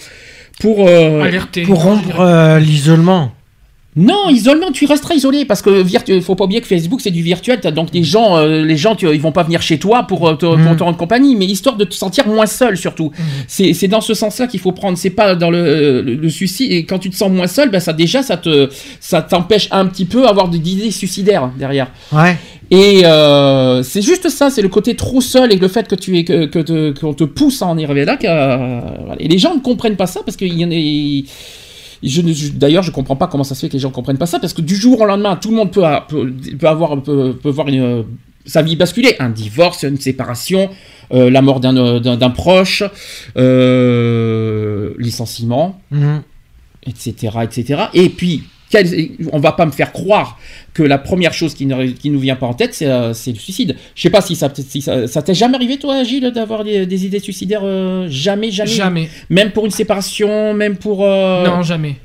pour 0.61 0.89
euh, 0.89 1.23
Pour 1.65 1.83
rompre 1.83 2.21
euh, 2.21 2.59
l'isolement. 2.59 3.31
non, 3.97 4.29
isolement, 4.29 4.71
tu 4.73 4.87
resteras 4.87 5.15
isolé 5.15 5.45
parce 5.45 5.61
que 5.63 5.71
virtu... 5.83 6.21
faut 6.21 6.35
pas 6.37 6.45
oublier 6.45 6.61
que 6.61 6.67
Facebook 6.69 7.01
c'est 7.01 7.11
du 7.13 7.23
virtuel. 7.23 7.59
T'as 7.61 7.71
donc 7.73 7.91
des 7.91 8.05
gens, 8.05 8.37
euh, 8.37 8.65
les 8.65 8.77
gens, 8.77 8.95
tu- 8.95 9.09
ils 9.13 9.21
vont 9.21 9.33
pas 9.33 9.43
venir 9.45 9.61
chez 9.63 9.79
toi 9.79 10.05
pour, 10.05 10.29
euh, 10.29 10.35
te, 10.35 10.47
pour 10.47 10.77
te 10.77 10.83
rendre 10.85 10.97
compagnie, 10.97 11.35
mais 11.37 11.47
histoire 11.47 11.77
de 11.77 11.85
te 11.85 11.95
sentir 11.95 12.27
moins 12.29 12.47
seul 12.47 12.77
surtout. 12.77 13.11
C'est 13.49 13.73
c'est 13.73 13.89
dans 13.89 14.01
ce 14.01 14.15
sens-là 14.15 14.47
qu'il 14.47 14.61
faut 14.61 14.73
prendre. 14.73 14.97
C'est 14.99 15.11
pas 15.11 15.35
dans 15.37 15.51
le, 15.51 16.03
le, 16.03 16.15
le 16.15 16.29
suicide. 16.29 16.71
Et 16.73 16.85
quand 16.85 16.99
tu 17.01 17.11
te 17.11 17.17
sens 17.17 17.31
moins 17.31 17.47
seul, 17.49 17.71
ben 17.71 17.81
ça 17.81 17.93
déjà 17.93 18.23
ça 18.23 18.37
te 18.37 18.69
ça 19.01 19.23
t'empêche 19.23 19.69
un 19.73 19.87
petit 19.87 20.05
peu 20.07 20.23
d'avoir 20.23 20.49
des 20.49 20.59
idées 20.59 20.91
suicidaires 20.93 21.51
derrière. 21.57 21.89
Ouais. 22.13 22.37
Et 22.71 23.03
euh, 23.07 23.83
c'est 23.83 24.03
juste 24.03 24.29
ça, 24.29 24.51
c'est 24.51 24.61
le 24.63 24.69
côté 24.69 24.95
trop 24.95 25.21
seul 25.23 25.53
et 25.53 25.57
le 25.57 25.69
fait 25.69 25.89
que 25.89 25.95
tu 25.95 26.19
es 26.19 26.25
que, 26.25 26.45
que 26.47 26.59
te- 26.59 26.91
qu'on 26.99 27.15
te 27.15 27.25
pousse 27.25 27.63
à 27.63 27.67
en 27.67 27.79
arriver 27.79 28.05
là. 28.05 28.17
que, 28.19 28.27
euh. 28.29 29.15
Et 29.19 29.29
les 29.29 29.39
gens 29.39 29.55
ne 29.55 29.61
comprennent 29.61 29.97
pas 29.97 30.07
ça 30.07 30.21
parce 30.25 30.37
qu'il 30.37 30.53
y 30.53 30.65
en 30.65 30.71
a. 30.71 31.25
Je, 32.03 32.21
ne- 32.21 32.33
je- 32.33 32.53
D'ailleurs, 32.53 32.83
je 32.83 32.91
comprends 32.93 33.17
pas 33.17 33.27
comment 33.27 33.43
ça 33.45 33.55
se 33.55 33.61
fait 33.63 33.69
que 33.69 33.73
les 33.73 33.79
gens 33.79 33.91
comprennent 33.91 34.19
pas 34.19 34.27
ça 34.27 34.39
parce 34.39 34.53
que 34.53 34.61
du 34.61 34.77
jour 34.77 35.01
au 35.01 35.07
lendemain, 35.07 35.37
tout 35.37 35.49
le 35.51 35.57
monde 35.57 35.73
peut, 35.73 35.85
a- 35.85 36.03
peut, 36.03 36.31
peut 36.59 36.69
avoir 36.69 37.03
peut, 37.03 37.35
peut 37.43 37.49
voir 37.51 37.69
une, 37.69 37.81
euh, 37.81 38.03
sa 38.45 38.61
vie 38.63 38.77
basculer, 38.77 39.15
un 39.19 39.31
divorce, 39.31 39.83
une 39.83 39.99
séparation, 39.99 40.69
euh, 41.13 41.31
la 41.31 41.41
mort 41.43 41.61
d'un 41.61 42.01
d'un 42.01 42.17
d'un 42.17 42.31
proche, 42.31 42.83
euh, 43.79 44.93
licenciement, 44.99 45.81
Mhm. 45.91 46.23
etc., 46.87 47.39
etc. 47.43 47.83
Et 47.95 48.09
puis, 48.11 48.45
on 49.33 49.39
va 49.39 49.53
pas 49.53 49.67
me 49.67 49.71
faire 49.71 49.93
croire 49.93 50.39
que 50.75 50.83
la 50.83 50.99
première 50.99 51.33
chose 51.33 51.55
qui 51.55 51.67
ne 51.67 51.87
qui 51.87 52.11
nous 52.11 52.21
vient 52.21 52.37
pas 52.37 52.47
en 52.47 52.55
tête, 52.55 52.75
c'est 52.75 52.87
euh, 52.87 53.13
c'est 53.15 53.33
le 53.33 53.39
suicide. 53.39 53.77
Je 53.95 54.03
sais 54.03 54.11
pas 54.11 54.21
si 54.21 54.37
ça 54.37 54.53
si 54.55 54.83
ça 54.83 55.07
ça 55.07 55.23
t'est 55.23 55.35
jamais 55.35 55.57
arrivé, 55.57 55.79
toi, 55.79 56.03
Gilles, 56.05 56.31
d'avoir 56.33 56.65
des, 56.65 56.87
des 56.87 57.07
idées 57.07 57.19
suicidaires 57.21 57.63
euh, 57.65 58.07
Jamais, 58.11 58.51
jamais? 58.51 58.71
Jamais. 58.71 59.09
Même 59.31 59.51
pour 59.53 59.65
une 59.65 59.71
séparation, 59.73 60.55
même 60.55 60.77
pour. 60.77 61.05
euh, 61.05 61.45
Non, 61.47 61.63
jamais. 61.63 61.97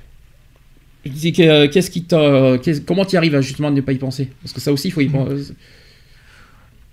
je 1.06 1.12
dis 1.12 1.34
que- 1.34 1.66
Qu'est-ce 1.68 1.92
qui 1.92 2.04
t'a. 2.04 2.58
qu'est-ce- 2.64 2.82
Comment 2.82 3.06
tu 3.06 3.18
arrives 3.18 3.36
à 3.36 3.42
justement 3.42 3.70
ne 3.72 3.82
pas 3.82 3.92
y 3.92 3.98
penser? 3.98 4.30
Parce 4.42 4.54
que 4.54 4.62
ça 4.62 4.72
aussi, 4.72 4.88
il 4.88 4.92
faut 4.92 5.02
y 5.02 5.08
penser. 5.10 5.54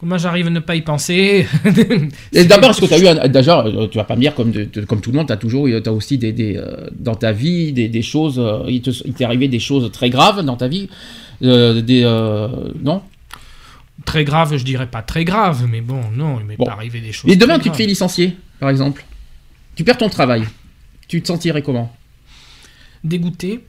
Comment 0.01 0.17
j'arrive 0.17 0.47
à 0.47 0.51
ne 0.51 0.61
pas 0.61 0.77
y 0.77 0.81
penser 0.81 1.47
Et 2.33 2.45
D'abord, 2.45 2.71
est-ce 2.71 2.81
que 2.81 2.87
tu 2.87 2.95
as 2.95 2.99
eu. 2.99 3.07
un- 3.07 3.29
Déjà, 3.29 3.61
euh, 3.67 3.87
tu 3.87 3.99
vas 3.99 4.05
pas 4.05 4.17
me 4.17 4.21
dire, 4.23 4.35
comme, 4.35 4.51
de- 4.51 4.65
de- 4.65 4.85
comme 4.87 5.03
tout 5.03 5.11
le 5.13 5.19
monde, 5.19 5.27
tu 5.27 5.33
as 5.35 5.37
toujours 5.37 5.69
t'as 5.85 5.91
aussi 5.91 6.17
des, 6.17 6.33
des, 6.33 6.57
euh, 6.57 6.89
dans 6.99 7.15
ta 7.15 7.33
vie 7.33 7.73
des, 7.73 7.89
des 7.89 8.01
choses. 8.03 8.39
euh, 8.39 8.65
il 8.67 8.81
te- 8.81 8.91
il 9.05 9.13
t'est 9.13 9.25
arrivé 9.25 9.47
des 9.49 9.59
choses 9.61 9.93
très 9.93 10.09
graves 10.09 10.43
dans 10.43 10.57
ta 10.57 10.69
vie 10.69 10.89
euh, 11.43 11.83
des, 11.83 12.03
euh, 12.05 12.49
Non? 12.83 13.03
Très 14.07 14.25
grave, 14.25 14.57
je 14.57 14.65
dirais 14.65 14.87
pas 14.87 15.03
très 15.03 15.25
grave, 15.27 15.67
mais 15.71 15.83
bon, 15.83 16.01
non, 16.17 16.39
il 16.41 16.47
m'est 16.47 16.57
pas 16.57 16.73
arrivé 16.73 17.01
des 17.01 17.13
choses. 17.13 17.29
Mais 17.29 17.37
demain, 17.37 17.59
tu 17.59 17.71
te 17.71 17.77
fais 17.77 17.85
licencier, 17.85 18.35
par 18.59 18.71
exemple. 18.71 19.05
Tu 19.77 19.85
perds 19.85 19.99
ton 19.99 20.09
travail. 20.09 20.45
Tu 21.09 21.21
te 21.21 21.27
sentirais 21.29 21.61
comment? 21.61 21.95
Dégoûté. 23.05 23.61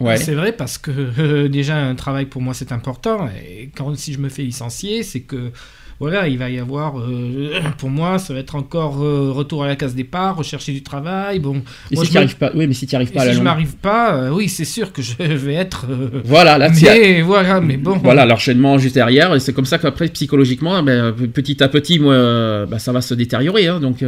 Ouais. 0.00 0.16
C'est 0.16 0.34
vrai 0.34 0.52
parce 0.52 0.76
que 0.76 0.90
euh, 1.18 1.48
déjà 1.48 1.76
un 1.76 1.94
travail 1.94 2.26
pour 2.26 2.42
moi 2.42 2.52
c'est 2.52 2.72
important 2.72 3.28
et 3.28 3.70
quand 3.76 3.96
si 3.96 4.12
je 4.12 4.18
me 4.18 4.28
fais 4.28 4.42
licencier 4.42 5.04
c'est 5.04 5.20
que 5.20 5.52
voilà 6.00 6.26
il 6.26 6.36
va 6.36 6.50
y 6.50 6.58
avoir 6.58 6.98
euh, 6.98 7.60
pour 7.78 7.90
moi 7.90 8.18
ça 8.18 8.34
va 8.34 8.40
être 8.40 8.56
encore 8.56 9.00
euh, 9.04 9.30
retour 9.30 9.62
à 9.62 9.68
la 9.68 9.76
case 9.76 9.94
départ 9.94 10.34
rechercher 10.36 10.72
du 10.72 10.82
travail 10.82 11.38
bon 11.38 11.62
Et 11.92 11.94
moi, 11.94 12.04
si 12.04 12.08
je 12.08 12.12
tu 12.12 12.18
arrives 12.18 12.36
pas, 12.36 12.50
oui, 12.56 12.66
mais 12.66 12.74
si 12.74 12.88
tu 12.88 12.96
arrives 12.96 13.12
pas 13.12 13.22
à 13.22 13.24
la 13.26 13.30
si 13.30 13.34
je 13.34 13.38
longue- 13.38 13.44
m'arrive 13.44 13.76
pas 13.76 14.32
oui 14.32 14.48
c'est 14.48 14.64
sûr 14.64 14.92
que 14.92 15.00
je 15.00 15.14
vais 15.22 15.54
être 15.54 15.86
Voilà, 16.24 16.58
là, 16.58 16.68
mais 16.70 17.22
voilà 17.22 17.60
mais 17.60 17.76
bon 17.76 17.96
Voilà, 17.98 18.26
l'enchaînement 18.26 18.76
juste 18.78 18.96
derrière, 18.96 19.32
et 19.32 19.38
c'est 19.38 19.52
comme 19.52 19.64
ça 19.64 19.78
qu'après, 19.78 20.08
psychologiquement, 20.08 20.82
ben, 20.82 21.12
petit 21.12 21.62
à 21.62 21.68
petit, 21.68 22.00
moi, 22.00 22.66
ben, 22.66 22.78
ça 22.80 22.90
va 22.90 23.00
se 23.00 23.14
détériorer. 23.14 23.68
hein, 23.68 23.78
donc, 23.78 24.02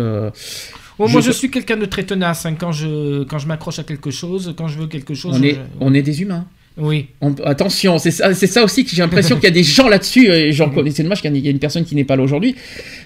euh, 1.04 1.08
moi 1.08 1.20
je 1.20 1.26
je- 1.26 1.32
suis 1.32 1.50
quelqu'un 1.50 1.76
de 1.76 1.84
très 1.86 2.04
tenace 2.04 2.46
hein, 2.46 2.54
quand 2.58 2.72
je 2.72 3.24
quand 3.24 3.38
je 3.38 3.46
m'accroche 3.46 3.78
à 3.78 3.84
quelque 3.84 4.10
chose 4.10 4.54
quand 4.56 4.68
je 4.68 4.78
veux 4.78 4.86
quelque 4.86 5.14
chose 5.14 5.36
on, 5.38 5.42
est, 5.42 5.58
on 5.80 5.92
est 5.94 6.02
des 6.02 6.22
humains. 6.22 6.46
Oui. 6.78 7.06
On- 7.22 7.32
attention, 7.44 7.98
c'est 7.98 8.10
ça, 8.10 8.34
c'est 8.34 8.46
ça 8.46 8.62
aussi 8.62 8.84
que 8.84 8.90
j'ai 8.90 9.00
l'impression 9.00 9.36
qu'il 9.36 9.44
y 9.44 9.46
a 9.46 9.50
des 9.50 9.62
gens 9.64 9.88
là-dessus, 9.88 10.26
et 10.28 10.52
j'en 10.52 10.68
connais, 10.74 10.90
c'est 10.90 11.02
dommage 11.02 11.22
qu'il 11.22 11.34
y 11.34 11.48
ait- 11.48 11.50
une 11.50 11.58
personne 11.58 11.86
qui 11.86 11.94
n'est 11.94 12.04
pas 12.04 12.16
là 12.16 12.22
aujourd'hui, 12.22 12.54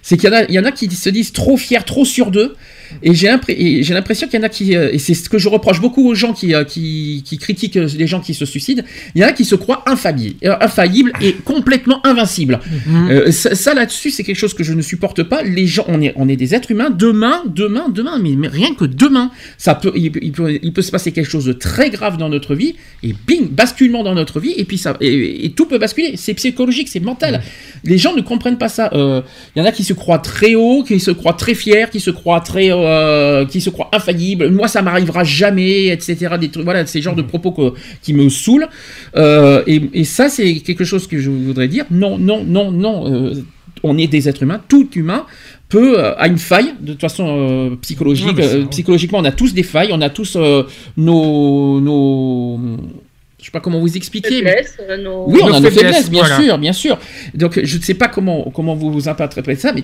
c'est 0.02 0.16
qu'il 0.16 0.28
y 0.28 0.32
en 0.32 0.36
a, 0.38 0.42
il 0.44 0.54
y 0.54 0.58
en 0.58 0.64
a 0.64 0.72
qui 0.72 0.90
se 0.90 1.08
disent 1.08 1.32
trop 1.32 1.56
fiers, 1.56 1.78
trop 1.86 2.04
sûrs 2.04 2.32
d'eux, 2.32 2.56
et 3.02 3.14
j'ai 3.14 3.28
l'impression 3.94 4.26
qu'il 4.28 4.38
y 4.38 4.42
en 4.42 4.46
a 4.46 4.48
qui, 4.48 4.76
euh, 4.76 4.90
et 4.92 4.98
c'est 4.98 5.14
ce 5.14 5.28
que 5.28 5.38
je 5.38 5.48
reproche 5.48 5.80
beaucoup 5.80 6.06
aux 6.08 6.14
gens 6.14 6.32
qui, 6.32 6.54
euh, 6.54 6.64
qui, 6.64 7.22
qui 7.24 7.38
critiquent 7.38 7.76
euh, 7.76 7.88
les 7.96 8.06
gens 8.06 8.20
qui 8.20 8.34
se 8.34 8.44
suicident, 8.44 8.82
il 9.14 9.20
y 9.20 9.24
en 9.24 9.28
a 9.28 9.32
qui 9.32 9.44
se 9.44 9.54
croient 9.54 9.82
infaillibles, 9.86 10.36
infaillibles 10.60 11.12
et 11.20 11.34
complètement 11.44 12.04
invincibles. 12.06 12.60
Euh, 13.10 13.30
ça, 13.30 13.54
ça, 13.54 13.74
là-dessus, 13.74 14.10
c'est 14.10 14.24
quelque 14.24 14.36
chose 14.38 14.54
que 14.54 14.64
je 14.64 14.72
ne 14.72 14.82
supporte 14.82 15.22
pas. 15.22 15.42
Les 15.42 15.66
gens, 15.66 15.84
on 15.88 16.00
est, 16.02 16.12
on 16.16 16.28
est 16.28 16.36
des 16.36 16.54
êtres 16.54 16.70
humains. 16.70 16.90
Demain, 16.90 17.42
demain, 17.46 17.88
demain, 17.88 18.18
mais, 18.18 18.48
rien 18.48 18.74
que 18.74 18.84
demain, 18.84 19.30
ça 19.58 19.74
peut, 19.74 19.92
il, 19.94 20.10
peut- 20.12 20.20
il 20.22 20.32
peut, 20.32 20.58
il 20.62 20.72
peut 20.72 20.82
se 20.82 20.90
passer 20.90 21.12
quelque 21.12 21.30
chose 21.30 21.44
de 21.44 21.52
très 21.52 21.90
grave 21.90 22.16
dans 22.16 22.28
notre 22.28 22.54
vie 22.54 22.74
et 23.02 23.14
bing, 23.26 23.48
basculement 23.50 24.02
dans 24.02 24.14
notre 24.14 24.40
vie 24.40 24.54
et 24.56 24.64
puis 24.64 24.78
ça, 24.78 24.96
et, 25.00 25.44
et 25.46 25.50
tout 25.52 25.66
peut 25.66 25.78
basculer. 25.78 26.14
C'est 26.16 26.34
psychologique, 26.34 26.88
c'est 26.88 27.00
mental. 27.00 27.42
Les 27.84 27.98
gens 27.98 28.14
ne 28.14 28.20
comprennent 28.22 28.58
pas 28.58 28.68
ça. 28.68 28.90
Euh, 28.92 29.22
Il 29.54 29.60
y 29.60 29.62
en 29.62 29.64
a 29.66 29.72
qui 29.72 29.84
se 29.84 29.92
croient 29.92 30.18
très 30.18 30.54
haut, 30.54 30.82
qui 30.82 31.00
se 31.00 31.10
croient 31.10 31.34
très 31.34 31.54
fiers, 31.54 31.86
qui 31.90 32.00
se 32.00 32.10
croient 32.10 32.40
très, 32.40 32.70
euh, 32.72 32.79
qui 33.46 33.60
se 33.60 33.70
croient 33.70 33.90
infaillibles. 33.92 34.50
Moi, 34.50 34.68
ça 34.68 34.82
m'arrivera 34.82 35.24
jamais, 35.24 35.86
etc. 35.88 36.16
Des 36.40 36.48
trucs, 36.48 36.64
voilà, 36.64 36.86
ces 36.86 37.00
genres 37.02 37.16
de 37.16 37.22
propos 37.22 37.52
que- 37.52 37.72
qui 38.02 38.12
me 38.14 38.28
saoulent. 38.28 38.68
Euh, 39.16 39.62
et, 39.66 39.80
et 39.94 40.04
ça, 40.04 40.28
c'est 40.28 40.56
quelque 40.56 40.84
chose 40.84 41.06
que 41.06 41.18
je 41.18 41.30
voudrais 41.30 41.68
dire. 41.68 41.84
Non, 41.90 42.18
non, 42.18 42.44
non, 42.44 42.70
non. 42.70 43.12
euh, 43.12 43.34
on 43.82 43.96
est 43.96 44.06
des 44.08 44.28
êtres 44.28 44.42
humains. 44.42 44.60
Tout 44.68 44.88
humain 44.94 45.24
peut 45.68 45.98
euh, 45.98 46.14
a 46.18 46.26
une 46.26 46.38
faille 46.38 46.74
de 46.80 46.92
toute 46.92 47.00
façon 47.00 47.26
euh, 47.28 47.76
psychologique. 47.80 48.38
Euh, 48.38 48.66
psychologiquement, 48.66 49.18
on 49.18 49.24
a 49.24 49.32
tous 49.32 49.54
des 49.54 49.62
failles. 49.62 49.90
On 49.92 50.00
a 50.02 50.10
tous 50.10 50.36
euh, 50.36 50.64
nos, 50.96 51.80
nos, 51.80 52.60
je 53.38 53.44
sais 53.46 53.50
pas 53.50 53.60
comment 53.60 53.80
vous 53.80 53.96
expliquer. 53.96 54.42
mais- 54.42 54.64
euh, 54.88 55.02
nos- 55.02 55.24
oui, 55.28 55.40
on 55.42 55.48
Nos 55.48 55.54
a 55.54 55.60
nos 55.60 55.70
faiblesses, 55.70 55.82
faiblesses, 55.84 56.10
bien 56.10 56.20
voilà. 56.24 56.40
sûr, 56.42 56.58
bien 56.58 56.72
sûr. 56.72 56.98
Donc, 57.34 57.58
je 57.62 57.76
ne 57.78 57.82
sais 57.82 57.94
pas 57.94 58.08
comment, 58.08 58.50
comment 58.54 58.74
vous 58.74 58.92
vous 58.92 59.08
interprétez 59.08 59.54
ça, 59.54 59.72
mais 59.72 59.82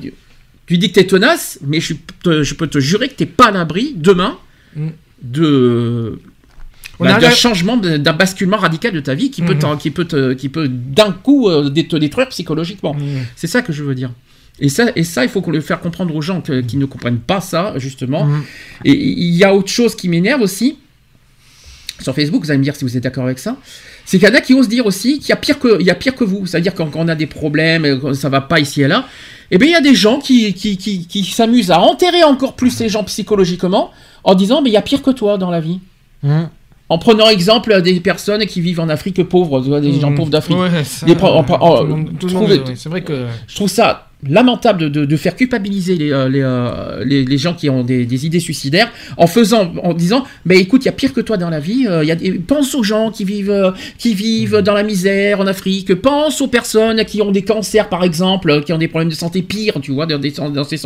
tu, 0.66 0.78
dis 0.78 0.88
que 0.88 0.94
tu 0.94 1.00
es 1.00 1.06
tenace, 1.06 1.58
mais 1.64 1.80
je, 1.80 1.94
te- 2.22 2.42
je 2.42 2.54
peux 2.54 2.66
te 2.66 2.78
jurer 2.80 3.08
que 3.08 3.14
tu 3.14 3.22
n'es 3.24 3.28
pas 3.30 3.46
à 3.46 3.50
l'abri 3.52 3.92
demain 3.96 4.38
Mm. 4.74 4.88
de. 5.22 6.18
Bah, 6.98 7.18
d'un 7.18 7.30
changement, 7.30 7.76
d'un 7.76 8.12
basculement 8.14 8.56
radical 8.56 8.92
de 8.92 9.00
ta 9.00 9.14
vie 9.14 9.30
qui 9.30 9.42
peut, 9.42 9.52
Mhm. 9.52 9.58
t'en- 9.58 9.76
qui 9.76 9.90
peut, 9.90 10.06
te- 10.06 10.32
qui 10.32 10.48
peut 10.48 10.66
d'un 10.68 11.12
coup 11.12 11.48
euh, 11.48 11.68
te 11.68 11.96
détruire 11.96 12.28
psychologiquement. 12.30 12.94
Mhm. 12.94 13.26
C'est 13.36 13.46
ça 13.48 13.60
que 13.60 13.70
je 13.72 13.82
veux 13.82 13.94
dire. 13.94 14.10
Et 14.60 14.70
ça, 14.70 14.86
et 14.96 15.04
ça, 15.04 15.22
il 15.22 15.28
faut 15.28 15.42
qu'on 15.42 15.50
le 15.50 15.60
faire 15.60 15.80
comprendre 15.80 16.14
aux 16.16 16.22
gens 16.22 16.40
que- 16.40 16.62
qui 16.62 16.78
ne 16.78 16.86
comprennent 16.86 17.18
pas 17.18 17.42
ça, 17.42 17.74
justement. 17.76 18.24
Mhm. 18.24 18.42
Et 18.86 18.92
il 18.94 19.34
y 19.34 19.44
a 19.44 19.54
autre 19.54 19.68
chose 19.68 19.94
qui 19.94 20.08
m'énerve 20.08 20.40
aussi. 20.40 20.78
Sur 22.00 22.14
Facebook, 22.14 22.42
vous 22.42 22.50
allez 22.50 22.58
me 22.58 22.64
dire 22.64 22.76
si 22.76 22.84
vous 22.84 22.96
êtes 22.96 23.02
d'accord 23.02 23.24
avec 23.24 23.38
ça, 23.38 23.56
c'est 24.04 24.18
qu'il 24.18 24.28
y 24.28 24.30
en 24.30 24.34
a 24.34 24.40
qui 24.40 24.54
osent 24.54 24.68
dire 24.68 24.86
aussi 24.86 25.18
qu'il 25.18 25.30
y 25.30 25.32
a 25.32 25.36
pire 25.36 25.58
que, 25.58 25.80
il 25.80 25.86
y 25.86 25.90
a 25.90 25.94
pire 25.94 26.14
que 26.14 26.24
vous. 26.24 26.46
C'est-à-dire 26.46 26.74
quand, 26.74 26.90
on 26.94 27.08
a 27.08 27.14
des 27.14 27.26
problèmes, 27.26 28.00
quand 28.00 28.14
ça 28.14 28.28
va 28.28 28.40
pas 28.40 28.60
ici 28.60 28.82
et 28.82 28.88
là, 28.88 29.06
eh 29.50 29.58
bien 29.58 29.68
il 29.68 29.72
y 29.72 29.76
a 29.76 29.80
des 29.80 29.94
gens 29.94 30.18
qui, 30.18 30.54
qui, 30.54 30.76
qui, 30.76 31.24
s'amusent 31.24 31.70
à 31.70 31.80
enterrer 31.80 32.24
encore 32.24 32.54
plus 32.54 32.70
ces 32.70 32.88
gens 32.88 33.04
psychologiquement 33.04 33.90
en 34.24 34.34
disant 34.34 34.62
mais 34.62 34.70
il 34.70 34.74
y 34.74 34.76
a 34.76 34.82
pire 34.82 35.02
que 35.02 35.10
toi 35.10 35.38
dans 35.38 35.50
la 35.50 35.60
vie. 35.60 35.80
Hum. 36.24 36.48
En 36.88 36.98
prenant 36.98 37.28
exemple 37.28 37.82
des 37.82 37.98
personnes 37.98 38.46
qui 38.46 38.60
vivent 38.60 38.78
en 38.78 38.88
Afrique 38.88 39.20
pauvre, 39.24 39.60
tu 39.60 39.68
vois, 39.68 39.80
des 39.80 39.92
gens 40.00 40.10
Mmh. 40.10 40.14
pauvres 40.14 40.30
d'Afrique. 40.30 40.56
Ouais, 40.56 40.68
ouais, 42.68 42.74
c'est 42.76 42.88
vrai 42.88 43.02
que- 43.02 43.26
Je 43.48 43.54
trouve 43.56 43.68
ça 43.68 44.02
lamentable 44.28 44.78
de, 44.82 44.88
de- 44.88 45.04
de 45.04 45.16
faire 45.16 45.34
culpabiliser 45.36 45.96
les, 45.96 46.10
euh, 46.12 46.28
les, 46.28 46.40
euh, 46.42 47.04
les, 47.04 47.24
les 47.24 47.38
gens 47.38 47.52
qui 47.54 47.68
ont 47.68 47.82
des, 47.82 48.06
des 48.06 48.24
idées 48.24 48.40
suicidaires 48.40 48.90
en 49.18 49.26
faisant, 49.26 49.72
en 49.82 49.92
disant, 49.94 50.24
mais 50.46 50.58
écoute, 50.58 50.84
il 50.84 50.86
y 50.86 50.88
a 50.88 50.92
pire 50.92 51.12
que 51.12 51.20
toi 51.20 51.36
dans 51.36 51.50
la 51.50 51.60
vie. 51.60 51.86
euh, 51.88 52.04
il 52.04 52.06
y 52.08 52.12
a 52.12 52.16
des- 52.16 52.32
pense 52.38 52.74
aux 52.76 52.82
gens 52.84 53.10
qui 53.10 53.24
vivent, 53.24 53.74
qui 53.98 54.14
vivent 54.14 54.58
dans 54.58 54.72
la 54.74 54.84
misère 54.84 55.40
en 55.40 55.46
Afrique. 55.48 55.92
Pense 55.96 56.40
aux 56.40 56.48
personnes 56.48 57.04
qui 57.04 57.20
ont 57.20 57.32
des 57.32 57.42
cancers, 57.42 57.88
par 57.88 58.04
exemple, 58.04 58.62
qui 58.64 58.72
ont 58.72 58.78
des 58.78 58.88
problèmes 58.88 59.10
de 59.10 59.14
santé 59.14 59.42
pires, 59.42 59.80
tu 59.82 59.90
vois, 59.92 60.06
dans, 60.06 60.18
des- 60.20 60.30
dans 60.30 60.62
ces, 60.64 60.80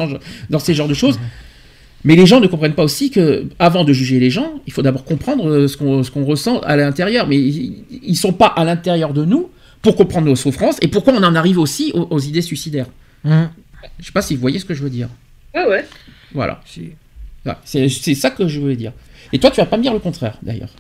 dans 0.48 0.58
ces 0.58 0.74
genres 0.74 0.88
de 0.88 0.94
choses. 0.94 1.20
Mais 2.04 2.16
les 2.16 2.24
gens 2.26 2.40
ne 2.40 2.46
comprennent 2.46 2.74
pas 2.74 2.84
aussi 2.84 3.10
que, 3.10 3.46
avant 3.58 3.84
de 3.84 3.92
juger 3.92 4.18
les 4.20 4.30
gens, 4.30 4.54
il 4.66 4.72
faut 4.72 4.82
d'abord 4.82 5.04
comprendre 5.04 5.46
euh, 5.48 5.68
ce 5.68 5.76
qu'on 5.76 6.02
ce 6.02 6.10
qu'on 6.10 6.24
ressent 6.24 6.60
à 6.60 6.76
l'intérieur. 6.76 7.26
Mais 7.28 7.36
ils 7.38 7.84
ne 8.08 8.14
sont 8.14 8.32
pas 8.32 8.46
à 8.46 8.64
l'intérieur 8.64 9.12
de 9.12 9.24
nous 9.24 9.50
pour 9.82 9.96
comprendre 9.96 10.26
nos 10.26 10.36
souffrances 10.36 10.76
et 10.82 10.88
pourquoi 10.88 11.12
on 11.14 11.22
en 11.22 11.34
arrive 11.34 11.58
aussi 11.58 11.90
aux, 11.94 12.06
aux 12.10 12.18
idées 12.20 12.42
suicidaires. 12.42 12.86
Hum. 13.24 13.50
Je 13.98 14.06
sais 14.06 14.12
pas 14.12 14.22
si 14.22 14.34
vous 14.34 14.40
voyez 14.40 14.58
ce 14.58 14.64
que 14.64 14.74
je 14.74 14.82
veux 14.82 14.90
dire. 14.90 15.08
Ouais, 15.54 15.66
ouais. 15.66 15.84
Voilà. 16.32 16.60
Ouais, 17.46 17.52
C'est 17.64 17.88
c'est 17.88 18.14
ça 18.14 18.30
que 18.30 18.46
je 18.48 18.60
voulais 18.60 18.76
dire. 18.76 18.92
Et 19.32 19.38
toi, 19.38 19.50
tu 19.50 19.56
vas 19.60 19.66
pas 19.66 19.76
me 19.76 19.82
dire 19.82 19.92
le 19.92 19.98
contraire, 19.98 20.38
d'ailleurs. 20.42 20.70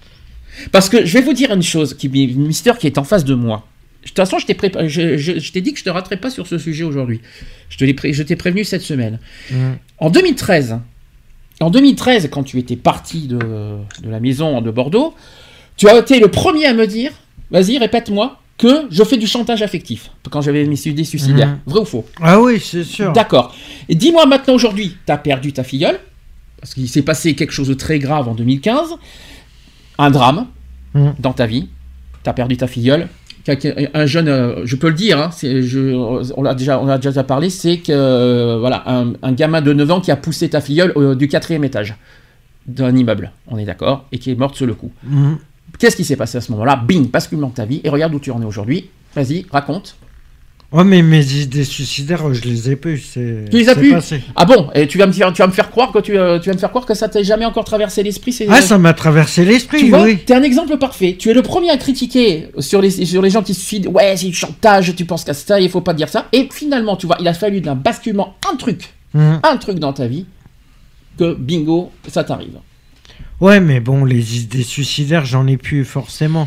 Parce 0.72 0.88
que 0.88 1.04
je 1.06 1.12
vais 1.18 1.22
vous 1.24 1.32
dire 1.32 1.52
une 1.52 1.62
chose, 1.62 1.94
qui 1.94 2.08
Mister 2.08 2.72
qui 2.78 2.86
est 2.86 2.98
en 2.98 3.04
face 3.04 3.24
de 3.24 3.34
moi. 3.34 3.66
De 4.02 4.08
toute 4.08 4.16
façon, 4.16 4.38
je 4.38 4.46
t'ai 4.46 4.54
prépa- 4.54 4.88
je, 4.88 5.16
je- 5.18 5.38
je 5.38 5.52
t'ai 5.52 5.60
dit 5.60 5.72
que 5.72 5.78
je 5.78 5.84
te 5.84 5.90
raterai 5.90 6.16
pas 6.16 6.30
sur 6.30 6.46
ce 6.46 6.56
sujet 6.58 6.84
aujourd'hui. 6.84 7.20
Je 7.68 7.76
te 7.76 7.84
l'ai 7.84 7.94
pré- 7.94 8.12
je 8.12 8.22
t'ai 8.22 8.36
prévenu 8.36 8.64
cette 8.64 8.82
semaine. 8.82 9.18
Hum. 9.52 9.76
En 9.98 10.10
2013, 10.10 10.78
en 11.60 11.70
2013, 11.70 12.28
quand 12.30 12.42
tu 12.42 12.58
étais 12.58 12.76
parti 12.76 13.26
de, 13.26 13.36
de 13.38 14.10
la 14.10 14.20
maison 14.20 14.60
de 14.60 14.70
Bordeaux, 14.70 15.14
tu 15.76 15.88
as 15.88 15.98
été 15.98 16.18
le 16.20 16.28
premier 16.28 16.66
à 16.66 16.74
me 16.74 16.86
dire, 16.86 17.12
vas-y, 17.50 17.78
répète-moi, 17.78 18.38
que 18.58 18.86
je 18.90 19.02
fais 19.04 19.16
du 19.16 19.26
chantage 19.26 19.62
affectif 19.62 20.10
quand 20.30 20.42
j'avais 20.42 20.64
mes 20.66 20.86
idées 20.86 21.04
suicidaires. 21.04 21.48
Mhm. 21.48 21.58
Vrai 21.66 21.80
ou 21.80 21.84
faux? 21.86 22.04
Ah 22.20 22.40
oui, 22.40 22.60
c'est 22.60 22.84
sûr. 22.84 23.12
D'accord. 23.12 23.54
Et 23.88 23.94
dis-moi 23.94 24.26
maintenant 24.26 24.54
aujourd'hui, 24.54 24.96
tu 25.06 25.12
as 25.12 25.16
perdu 25.16 25.52
ta 25.52 25.64
filleule, 25.64 25.98
parce 26.60 26.74
qu'il 26.74 26.88
s'est 26.88 27.02
passé 27.02 27.34
quelque 27.34 27.52
chose 27.52 27.68
de 27.68 27.74
très 27.74 27.98
grave 27.98 28.28
en 28.28 28.34
2015, 28.34 28.96
un 29.98 30.10
drame 30.10 30.46
Mhm. 30.92 31.14
dans 31.20 31.32
ta 31.32 31.46
vie, 31.46 31.68
tu 32.24 32.28
as 32.28 32.32
perdu 32.32 32.56
ta 32.56 32.66
filleule. 32.66 33.08
Un 33.94 34.06
jeune, 34.06 34.28
euh, 34.28 34.62
je 34.64 34.76
peux 34.76 34.88
le 34.88 34.94
dire, 34.94 35.18
hein, 35.20 35.30
je- 35.42 35.94
on 36.36 36.42
l'a 36.42 36.54
déjà, 36.54 36.78
on 36.80 36.88
a 36.88 36.98
déjà 36.98 37.24
parlé, 37.24 37.50
c'est 37.50 37.78
que 37.78 37.90
euh, 37.92 38.58
voilà, 38.60 38.82
un, 38.86 39.14
un 39.22 39.32
gamin 39.32 39.60
de 39.62 39.72
9 39.72 39.90
ans 39.90 40.00
qui 40.00 40.10
a 40.10 40.16
poussé 40.16 40.48
ta 40.50 40.60
filleule 40.60 40.92
euh, 40.96 41.14
du 41.14 41.26
quatrième 41.28 41.64
étage 41.64 41.96
d'un 42.66 42.94
immeuble, 42.94 43.32
on 43.48 43.56
est 43.58 43.64
d'accord, 43.64 44.06
et 44.12 44.18
qui 44.18 44.30
est 44.30 44.34
morte 44.34 44.54
sur 44.56 44.66
le 44.66 44.74
coup. 44.74 44.90
Hum. 45.10 45.38
Qu'est-ce 45.78 45.96
qui 45.96 46.04
s'est 46.04 46.16
passé 46.16 46.38
à 46.38 46.40
ce 46.40 46.52
moment-là? 46.52 46.82
Bing, 46.86 47.08
basculement 47.10 47.48
de 47.48 47.54
ta 47.54 47.64
vie, 47.64 47.80
et 47.82 47.88
regarde 47.88 48.12
où 48.14 48.20
tu 48.20 48.30
en 48.30 48.42
es 48.42 48.44
aujourd'hui. 48.44 48.90
Vas-y, 49.14 49.46
raconte. 49.50 49.96
Ouais, 50.72 50.84
mais 50.84 51.02
mes 51.02 51.32
idées 51.34 51.64
suicidaires, 51.64 52.32
je 52.32 52.42
les 52.42 52.70
ai 52.70 52.76
plus. 52.76 52.98
C'est. 52.98 53.46
Tu 53.50 53.56
les 53.58 53.68
as 53.68 53.74
plus 53.74 53.90
passé. 53.90 54.22
Ah 54.36 54.44
bon 54.44 54.70
Et 54.72 54.86
tu 54.86 54.98
vas 54.98 55.06
me 55.08 55.12
faire, 55.12 55.32
tu 55.32 55.42
vas 55.42 55.48
me 55.48 55.52
faire 55.52 55.68
croire 55.68 55.90
que 55.90 55.98
tu, 55.98 56.16
euh, 56.16 56.38
tu 56.38 56.48
vas 56.48 56.54
me 56.54 56.60
faire 56.60 56.68
croire 56.70 56.86
que 56.86 56.94
ça 56.94 57.08
t'est 57.08 57.24
jamais 57.24 57.44
encore 57.44 57.64
traversé 57.64 58.04
l'esprit. 58.04 58.32
c'est- 58.32 58.46
Ah, 58.48 58.62
ça 58.62 58.78
m'a 58.78 58.92
traversé 58.92 59.44
l'esprit, 59.44 59.80
Tu 59.80 59.88
vois, 59.90 60.02
oui. 60.04 60.18
t'es 60.24 60.32
un 60.34 60.44
exemple 60.44 60.76
parfait. 60.78 61.16
Tu 61.18 61.28
es 61.28 61.34
le 61.34 61.42
premier 61.42 61.70
à 61.70 61.76
critiquer 61.76 62.50
sur 62.60 62.80
les, 62.80 63.04
sur 63.04 63.20
les 63.20 63.30
gens 63.30 63.42
qui 63.42 63.52
se 63.54 63.60
suicident. 63.60 63.90
Ouais, 63.90 64.16
c'est 64.16 64.26
du 64.28 64.32
chantage, 64.34 64.94
tu 64.94 65.04
penses 65.04 65.24
qu'à 65.24 65.34
ça, 65.34 65.58
il 65.60 65.68
faut 65.70 65.80
pas 65.80 65.92
dire 65.94 66.08
ça. 66.08 66.28
Et 66.32 66.48
finalement, 66.52 66.94
tu 66.96 67.06
vois, 67.08 67.16
il 67.18 67.26
a 67.26 67.34
fallu 67.34 67.60
d'un 67.60 67.74
basculement, 67.74 68.36
un 68.52 68.56
truc, 68.56 68.90
Hum. 69.16 69.40
un 69.42 69.56
truc 69.56 69.80
dans 69.80 69.92
ta 69.92 70.06
vie, 70.06 70.26
que 71.18 71.34
bingo, 71.34 71.90
ça 72.06 72.22
t'arrive. 72.22 72.58
Ouais, 73.40 73.58
mais 73.58 73.80
bon, 73.80 74.04
les 74.04 74.38
idées 74.38 74.62
suicidaires, 74.62 75.24
j'en 75.24 75.48
ai 75.48 75.56
plus 75.56 75.84
forcément. 75.84 76.46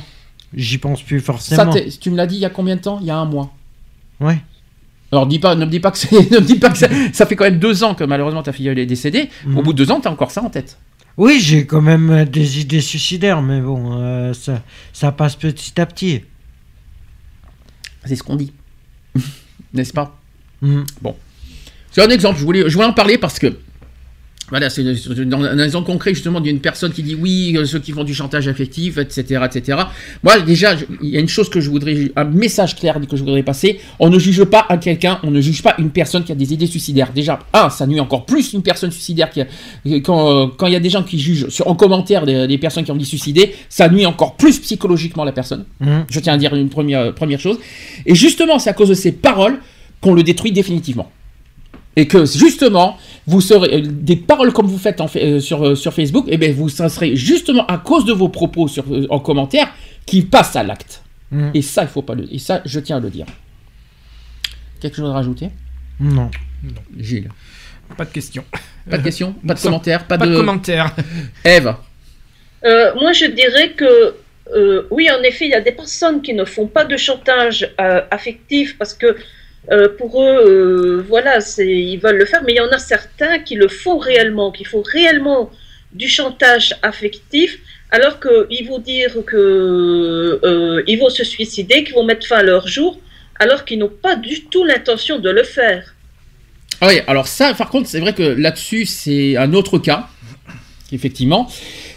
J'y 0.54 0.78
pense 0.78 1.02
plus 1.02 1.20
Ça, 1.20 1.26
forcément. 1.26 1.74
t'es- 1.74 1.90
tu 1.90 2.10
me 2.10 2.16
l'as 2.16 2.26
dit 2.28 2.36
il 2.36 2.42
y 2.42 2.46
a 2.46 2.50
combien 2.50 2.78
de 2.78 2.82
temps? 2.82 3.00
Il 3.02 3.08
y 3.08 3.12
a 3.12 3.18
un 3.18 3.26
mois. 3.26 3.52
Ouais. 4.20 4.38
Alors 5.12 5.28
dis 5.28 5.40
pas, 5.40 5.56
ne 5.56 5.66
me 5.66 5.70
dis 5.70 5.80
pas 5.80 5.92
que 5.92 5.98
ne 6.34 6.40
me 6.40 6.46
dis 6.46 6.56
pas 6.58 6.70
que 6.70 6.78
ça, 6.78 6.88
ça 7.14 7.26
fait 7.26 7.36
quand 7.36 7.44
même 7.44 7.60
deux 7.60 7.84
ans 7.84 7.94
que 7.94 8.04
malheureusement 8.04 8.42
ta 8.42 8.52
fille 8.52 8.68
est 8.68 8.86
décédée. 8.86 9.30
Mhm. 9.46 9.58
Au 9.58 9.62
bout 9.62 9.74
de 9.74 9.78
deux 9.78 9.92
ans, 9.92 10.00
t'as 10.00 10.10
encore 10.10 10.32
ça 10.32 10.42
en 10.42 10.50
tête. 10.50 10.78
Oui, 11.18 11.40
j'ai 11.40 11.68
quand 11.68 11.82
même 11.82 12.10
euh, 12.10 12.26
des 12.26 12.60
idées 12.60 12.82
suicidaires, 12.82 13.44
mais 13.44 13.62
bon, 13.62 14.02
euh, 14.02 14.34
ça, 14.34 14.64
ça 14.92 15.12
passe 15.12 15.36
petit 15.36 15.80
à 15.80 15.86
petit. 15.86 16.22
C'est 18.06 18.16
ce 18.16 18.24
qu'on 18.24 18.36
dit, 18.36 18.52
n'est-ce 19.74 19.94
pas? 19.94 20.20
Mhm. 20.64 20.84
Bon, 21.02 21.16
c'est 21.92 22.02
un 22.02 22.10
exemple. 22.10 22.40
Je 22.40 22.44
voulais, 22.44 22.68
je 22.68 22.74
voulais 22.74 22.88
en 22.88 22.94
parler 22.94 23.20
parce 23.20 23.38
que 23.38 23.56
voilà, 24.54 24.70
c'est 24.70 24.84
un 24.86 25.58
exemple 25.64 25.88
concret 25.88 26.14
justement 26.14 26.40
d'une 26.40 26.60
personne 26.60 26.92
qui 26.92 27.02
dit 27.02 27.16
oui, 27.16 27.56
euh, 27.58 27.66
ceux 27.66 27.80
qui 27.80 27.92
font 27.92 28.04
du 28.04 28.14
chantage 28.14 28.48
affectif, 28.48 29.00
etc., 29.00 29.42
etc. 29.46 29.80
Moi 30.22 30.42
déjà, 30.42 30.76
il 31.02 31.10
y 31.10 31.18
a 31.18 31.20
une 31.20 31.28
chose 31.28 31.50
que 31.50 31.60
je 31.60 31.72
voudrais, 31.72 32.12
un 32.16 32.26
message 32.26 32.76
clair 32.76 33.00
que 33.10 33.18
je 33.18 33.24
voudrais 33.24 33.42
passer. 33.42 33.80
On 33.98 34.12
ne 34.12 34.20
juge 34.20 34.44
pas 34.44 34.68
un 34.70 34.78
quelqu'un, 34.78 35.20
on 35.24 35.32
ne 35.32 35.42
juge 35.42 35.64
pas 35.64 35.74
une 35.80 35.90
personne 35.90 36.24
qui 36.24 36.32
a 36.32 36.36
des 36.36 36.54
idées 36.54 36.68
suicidaires. 36.68 37.12
Déjà, 37.14 37.40
un, 37.52 37.72
ça 37.72 37.88
nuit 37.88 38.00
encore 38.00 38.28
plus 38.28 38.54
une 38.54 38.62
personne 38.62 38.92
suicidaire 38.92 39.32
qui, 39.32 39.42
a- 39.42 39.48
quand 40.04 40.30
euh, 40.30 40.48
quand 40.56 40.68
il 40.68 40.74
y 40.74 40.76
a 40.76 40.80
des 40.80 40.92
gens 40.92 41.02
qui 41.02 41.18
jugent 41.18 41.48
sur, 41.50 41.68
en 41.68 41.74
commentaire 41.74 42.24
des, 42.28 42.46
des 42.46 42.60
personnes 42.60 42.84
qui 42.84 42.92
ont 42.92 42.96
dit 42.96 43.06
suicider, 43.06 43.56
ça 43.70 43.90
nuit 43.90 44.06
encore 44.06 44.36
plus 44.36 44.60
psychologiquement 44.60 45.24
la 45.24 45.32
personne. 45.32 45.66
Mhm. 45.80 46.06
Je 46.12 46.20
tiens 46.20 46.34
à 46.34 46.38
dire 46.38 46.54
une 46.54 46.70
première, 46.70 47.12
première 47.16 47.40
chose. 47.40 47.58
Et 48.06 48.14
justement, 48.14 48.60
c'est 48.60 48.70
à 48.70 48.74
cause 48.74 48.90
de 48.90 48.94
ces 48.94 49.14
paroles 49.14 49.58
qu'on 50.00 50.14
le 50.14 50.22
détruit 50.22 50.52
définitivement. 50.52 51.12
Et 51.96 52.08
que 52.08 52.26
justement, 52.26 52.98
vous 53.26 53.42
serez 53.42 53.76
euh, 53.78 53.82
des 53.86 54.16
paroles 54.16 54.52
comme 54.54 54.68
vous 54.68 54.78
faites 54.78 55.00
en 55.02 55.08
fait, 55.08 55.24
euh, 55.24 55.40
sur, 55.40 55.66
euh, 55.66 55.76
sur 55.76 55.94
Facebook, 55.94 56.26
et 56.28 56.38
bien 56.38 56.52
vous 56.52 56.70
ça 56.70 56.90
serait 56.90 57.16
justement 57.16 57.66
à 57.68 57.78
cause 57.78 58.06
de 58.06 58.14
vos 58.14 58.30
propos 58.30 58.68
sur, 58.68 58.84
euh, 58.92 59.08
en 59.10 59.20
commentaire 59.20 59.74
qui 60.06 60.22
passent 60.24 60.56
à 60.56 60.64
l'acte. 60.64 61.02
Mhm. 61.32 61.52
Et 61.54 61.62
ça, 61.62 61.84
il 61.84 61.88
faut 61.88 62.02
pas 62.02 62.16
le. 62.16 62.28
Et 62.34 62.40
ça, 62.40 62.62
je 62.66 62.80
tiens 62.80 62.98
à 62.98 63.00
le 63.00 63.10
dire. 63.10 63.26
Quelque 64.80 64.98
chose 64.98 65.10
à 65.10 65.14
rajouter? 65.14 65.50
Non. 66.00 66.30
Gilles. 66.98 67.30
Pas 67.98 68.06
de 68.06 68.12
question. 68.12 68.44
Pas 68.90 68.98
de 68.98 69.04
questions? 69.04 69.34
Pas 69.48 69.54
de 69.54 69.60
Sans- 69.60 69.70
commentaires? 69.70 70.06
Pas, 70.06 70.18
pas 70.18 70.26
de 70.26 70.32
de 70.32 70.38
commentaires. 70.38 70.94
Eve? 71.46 71.74
Euh, 72.66 72.94
moi, 73.00 73.14
je 73.14 73.26
dirais 73.26 73.72
que 73.72 74.16
euh, 74.56 74.84
oui, 74.92 75.10
en 75.10 75.22
effet, 75.24 75.46
il 75.46 75.52
y 75.52 75.56
a 75.56 75.62
des 75.62 75.72
personnes 75.72 76.22
qui 76.22 76.34
ne 76.34 76.44
font 76.46 76.68
pas 76.68 76.84
de 76.86 76.98
chantage 76.98 77.70
euh, 77.80 78.02
affectif 78.12 78.78
parce 78.78 78.94
que 78.94 79.16
euh, 79.72 79.88
pour 79.98 80.22
eux, 80.22 80.46
euh, 80.46 81.06
voilà, 81.08 81.40
ils 81.58 81.98
veulent 81.98 82.18
le 82.18 82.26
faire, 82.26 82.44
mais 82.46 82.54
il 82.54 82.58
y 82.58 82.62
en 82.62 82.70
a 82.70 82.80
certains 82.80 83.40
qui 83.40 83.56
le 83.56 83.70
font 83.70 83.98
réellement, 83.98 84.52
qui 84.52 84.66
font 84.66 84.82
réellement 84.82 85.52
du 85.94 86.10
chantage 86.10 86.76
affectif, 86.82 87.60
alors 87.92 88.20
qu'ils 88.20 88.68
vont 88.68 88.80
dire 88.80 89.14
que 89.26 90.40
euh, 90.44 90.98
vont 91.00 91.10
se 91.10 91.24
suicider, 91.24 91.84
qu'ils 91.84 91.94
vont 91.94 92.04
mettre 92.04 92.28
fin 92.28 92.38
à 92.38 92.44
leur 92.44 92.68
jour, 92.68 93.00
alors 93.40 93.64
qu'ils 93.64 93.80
n'ont 93.80 93.90
pas 94.02 94.16
du 94.16 94.46
tout 94.46 94.66
l'intention 94.66 95.20
de 95.20 95.30
le 95.30 95.44
faire. 95.44 95.96
Ah 96.82 96.88
oui, 96.88 97.00
alors 97.08 97.28
ça, 97.28 97.54
par 97.54 97.70
contre, 97.70 97.88
c'est 97.88 98.00
vrai 98.00 98.14
que 98.14 98.24
là-dessus, 98.24 98.86
c'est 98.86 99.38
un 99.38 99.54
autre 99.54 99.78
cas, 99.78 100.10
effectivement. 100.94 101.50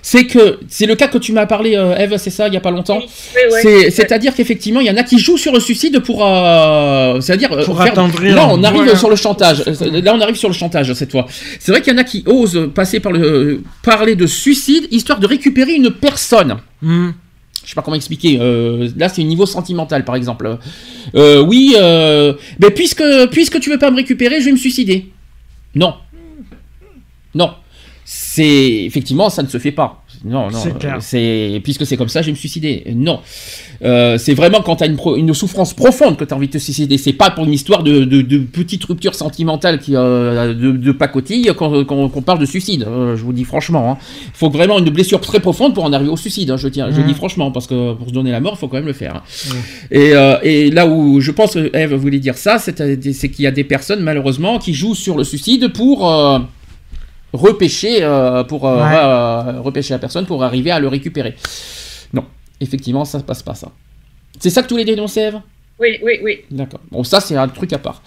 C'est 0.02 0.26
que 0.26 0.58
c'est 0.68 0.86
le 0.86 0.94
cas 0.94 1.08
que 1.08 1.18
tu 1.18 1.32
m'as 1.32 1.46
parlé, 1.46 1.74
euh, 1.76 1.96
Eve, 1.96 2.16
c'est 2.18 2.30
ça, 2.30 2.48
il 2.48 2.54
y 2.54 2.56
a 2.56 2.60
pas 2.60 2.70
longtemps. 2.70 3.00
Oui. 3.02 3.90
C'est-à-dire 3.90 4.34
qu'effectivement, 4.34 4.80
il 4.80 4.86
y 4.86 4.90
en 4.90 4.96
a 4.96 5.02
qui 5.02 5.18
jouent 5.18 5.36
sur 5.38 5.52
le 5.52 5.60
suicide 5.60 5.98
pour, 6.00 6.24
euh, 6.24 7.20
c'est-à-dire 7.20 7.52
euh, 7.52 7.64
Pour 7.64 7.76
faire- 7.82 7.92
attendrir. 7.92 8.36
Là, 8.36 8.48
on 8.50 8.62
arrive 8.62 8.82
Voilà. 8.82 8.96
sur 8.98 9.10
le 9.10 9.16
chantage. 9.16 9.62
Euh, 9.66 10.00
Là, 10.00 10.14
on 10.14 10.20
arrive 10.20 10.36
sur 10.36 10.48
le 10.48 10.54
chantage 10.54 10.92
cette 10.94 11.10
fois. 11.10 11.26
C'est 11.58 11.72
vrai 11.72 11.80
qu'il 11.82 11.92
y 11.92 11.96
en 11.96 11.98
a 11.98 12.04
qui 12.04 12.22
osent 12.26 12.70
passer 12.74 13.00
par 13.00 13.12
le 13.12 13.62
parler 13.82 14.14
de 14.16 14.26
suicide 14.26 14.86
histoire 14.90 15.18
de 15.18 15.26
récupérer 15.26 15.72
une 15.74 15.90
personne. 15.90 16.56
Mhm. 16.82 17.14
Je 17.64 17.70
sais 17.70 17.74
pas 17.74 17.82
comment 17.82 17.96
expliquer. 17.96 18.38
euh, 18.40 18.88
là, 18.96 19.08
c'est 19.08 19.22
au 19.22 19.24
niveau 19.24 19.44
sentimental, 19.44 20.04
par 20.04 20.14
exemple. 20.14 20.56
Euh, 21.16 21.40
oui, 21.42 21.74
euh, 21.76 22.34
mais 22.60 22.70
puisque 22.70 23.02
puisque 23.32 23.58
tu 23.58 23.70
veux 23.70 23.78
pas 23.78 23.90
me 23.90 23.96
récupérer, 23.96 24.38
je 24.40 24.44
vais 24.46 24.52
me 24.52 24.56
suicider. 24.56 25.06
Non. 25.74 25.94
Non. 27.34 27.50
C'est 28.08 28.84
effectivement, 28.84 29.28
ça 29.30 29.42
ne 29.42 29.48
se 29.48 29.58
fait 29.58 29.72
pas. 29.72 30.04
Non, 30.24 30.48
non. 30.48 30.58
C'est 30.62 30.78
clair. 30.78 30.94
euh, 30.94 31.00
C'est 31.00 31.60
puisque 31.64 31.84
c'est 31.84 31.96
comme 31.96 32.08
ça, 32.08 32.22
je 32.22 32.26
vais 32.26 32.32
me 32.32 32.36
suicider. 32.36 32.84
Non. 32.94 33.18
Euh, 33.84 34.16
c'est 34.16 34.32
vraiment 34.32 34.62
quand 34.62 34.76
tu 34.76 34.84
as 34.84 34.86
une, 34.86 34.94
pro- 34.96 35.16
une 35.16 35.34
souffrance 35.34 35.74
profonde 35.74 36.16
que 36.16 36.24
tu 36.24 36.32
as 36.32 36.36
envie 36.36 36.46
de 36.46 36.52
te 36.52 36.58
suicider. 36.58 36.98
C'est 36.98 37.12
pas 37.12 37.30
pour 37.30 37.44
une 37.44 37.52
histoire 37.52 37.82
de, 37.82 38.04
de, 38.04 38.22
de 38.22 38.38
petite 38.38 38.84
rupture 38.84 39.14
sentimentale 39.16 39.80
qui, 39.80 39.96
euh, 39.96 40.54
de, 40.54 40.70
de 40.70 40.92
pacotille 40.92 41.50
qu'on 41.56 41.84
qu'on- 41.84 42.08
qu'on 42.08 42.22
parle 42.22 42.38
de 42.38 42.46
suicide. 42.46 42.84
Euh, 42.86 43.16
je 43.16 43.24
vous 43.24 43.32
dis 43.32 43.44
franchement. 43.44 43.90
hein. 43.92 43.98
Il 44.26 44.30
faut 44.38 44.50
vraiment 44.50 44.78
une 44.78 44.90
blessure 44.90 45.20
très 45.20 45.40
profonde 45.40 45.74
pour 45.74 45.84
en 45.84 45.92
arriver 45.92 46.10
au 46.10 46.16
suicide. 46.16 46.50
hein, 46.52 46.56
je 46.56 46.68
tiens, 46.68 46.88
je 46.92 47.00
dis 47.02 47.14
franchement, 47.14 47.50
parce 47.50 47.66
que 47.66 47.92
pour 47.94 48.06
se 48.08 48.12
donner 48.12 48.30
la 48.30 48.40
mort, 48.40 48.52
il 48.56 48.58
faut 48.58 48.68
quand 48.68 48.76
même 48.76 48.86
le 48.86 48.92
faire. 48.92 49.16
hein. 49.16 49.22
Et, 49.90 50.12
euh, 50.14 50.36
et 50.44 50.70
là 50.70 50.86
où 50.86 51.20
je 51.20 51.32
pense 51.32 51.54
que 51.54 51.76
Eve 51.76 51.94
voulait 51.94 52.20
dire 52.20 52.38
ça, 52.38 52.58
c'est 52.60 52.76
c'est 53.12 53.28
qu'il 53.30 53.44
y 53.44 53.48
a 53.48 53.50
des 53.50 53.64
personnes 53.64 54.00
malheureusement 54.00 54.58
qui 54.60 54.74
jouent 54.74 54.94
sur 54.94 55.16
le 55.18 55.24
suicide 55.24 55.72
pour. 55.72 56.08
Repêcher 57.32 57.98
euh, 58.02 58.44
pour 58.44 58.66
euh, 58.66 58.76
Ouais. 58.76 58.94
euh, 58.96 59.60
repêcher 59.60 59.94
la 59.94 59.98
personne 59.98 60.26
pour 60.26 60.42
arriver 60.44 60.70
à 60.70 60.78
le 60.80 60.88
récupérer. 60.88 61.34
Non, 62.12 62.24
effectivement, 62.60 63.04
ça 63.04 63.18
se 63.18 63.24
passe 63.24 63.42
pas 63.42 63.54
ça. 63.54 63.72
C'est 64.38 64.50
ça 64.50 64.62
que 64.62 64.68
tous 64.68 64.76
les 64.76 64.84
dénoncer, 64.84 65.20
Ève 65.20 65.40
Oui, 65.80 65.98
oui, 66.02 66.18
oui. 66.22 66.40
D'accord. 66.50 66.80
Bon, 66.90 67.04
ça, 67.04 67.20
c'est 67.20 67.36
un 67.36 67.48
truc 67.48 67.72
à 67.72 67.78
part. 67.78 68.02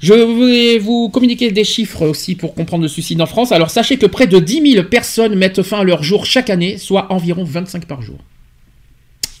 Je 0.00 0.12
vais 0.14 0.78
vous 0.78 1.08
communiquer 1.10 1.50
des 1.52 1.64
chiffres 1.64 2.06
aussi 2.06 2.34
pour 2.36 2.54
comprendre 2.54 2.82
le 2.82 2.88
suicide 2.88 3.20
en 3.20 3.26
France. 3.26 3.52
Alors, 3.52 3.70
sachez 3.70 3.96
que 3.98 4.06
près 4.06 4.26
de 4.26 4.38
10 4.38 4.72
000 4.74 4.84
personnes 4.88 5.34
mettent 5.36 5.62
fin 5.62 5.80
à 5.80 5.84
leur 5.84 6.02
jour 6.02 6.24
chaque 6.26 6.50
année, 6.50 6.76
soit 6.78 7.12
environ 7.12 7.44
25 7.44 7.86
par 7.86 8.02
jour. 8.02 8.18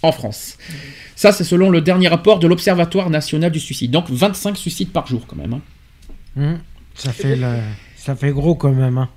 En 0.02 0.12
France. 0.12 0.56
Ça, 1.14 1.30
c'est 1.32 1.44
selon 1.44 1.68
le 1.68 1.80
dernier 1.82 2.08
rapport 2.08 2.38
de 2.38 2.46
l'Observatoire 2.46 3.10
national 3.10 3.50
du 3.52 3.60
suicide. 3.60 3.90
Donc, 3.90 4.08
25 4.08 4.56
suicides 4.56 4.90
par 4.90 5.06
jour, 5.06 5.22
quand 5.26 5.36
même. 5.36 5.52
hein. 5.54 5.60
Hum, 6.38 6.58
Ça 6.94 7.12
fait, 7.12 7.36
la- 7.36 7.56
ça 8.02 8.14
fait 8.16 8.30
gros 8.30 8.54
quand 8.54 8.72
même. 8.72 8.98
hein. 8.98 9.08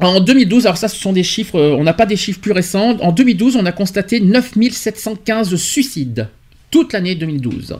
En 0.00 0.20
2012, 0.20 0.66
alors 0.66 0.78
ça, 0.78 0.88
ce 0.88 0.96
sont 0.96 1.12
des 1.12 1.22
chiffres, 1.22 1.56
euh, 1.56 1.76
on 1.78 1.84
n'a 1.84 1.92
pas 1.92 2.06
des 2.06 2.16
chiffres 2.16 2.40
plus 2.40 2.52
récents. 2.52 2.96
En 3.00 3.12
2012, 3.12 3.56
on 3.56 3.66
a 3.66 3.72
constaté 3.72 4.20
9715 4.20 5.54
suicides. 5.56 6.28
Toute 6.70 6.94
l'année 6.94 7.14
2012. 7.14 7.76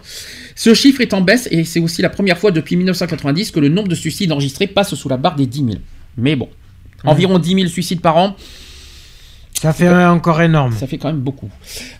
Ce 0.55 0.75
chiffre 0.75 1.01
est 1.01 1.15
en 1.15 1.23
baisse 1.23 1.49
et 1.51 1.65
c'est 1.65 1.81
aussi 1.81 2.03
la 2.03 2.11
première 2.11 2.37
fois 2.37 2.51
depuis 2.51 2.77
1990 2.77 3.51
que 3.51 3.59
le 3.61 3.71
nombre 3.71 3.89
de 3.89 3.95
suicides 3.95 4.31
enregistrés 4.31 4.67
passe 4.67 4.95
sous 4.95 5.09
la 5.09 5.17
barre 5.17 5.35
des 5.35 5.47
10 5.47 5.59
000. 5.65 5.71
Mais 6.19 6.37
bon, 6.37 6.49
environ 7.05 7.39
10 7.39 7.55
000 7.55 7.67
suicides 7.69 8.03
par 8.03 8.19
an. 8.19 8.37
Ça 9.55 9.73
fait 9.73 9.89
encore 9.89 10.43
énorme. 10.43 10.73
Ça 10.73 10.87
fait 10.87 10.99
quand 10.99 11.09
même 11.09 11.21
beaucoup. 11.21 11.49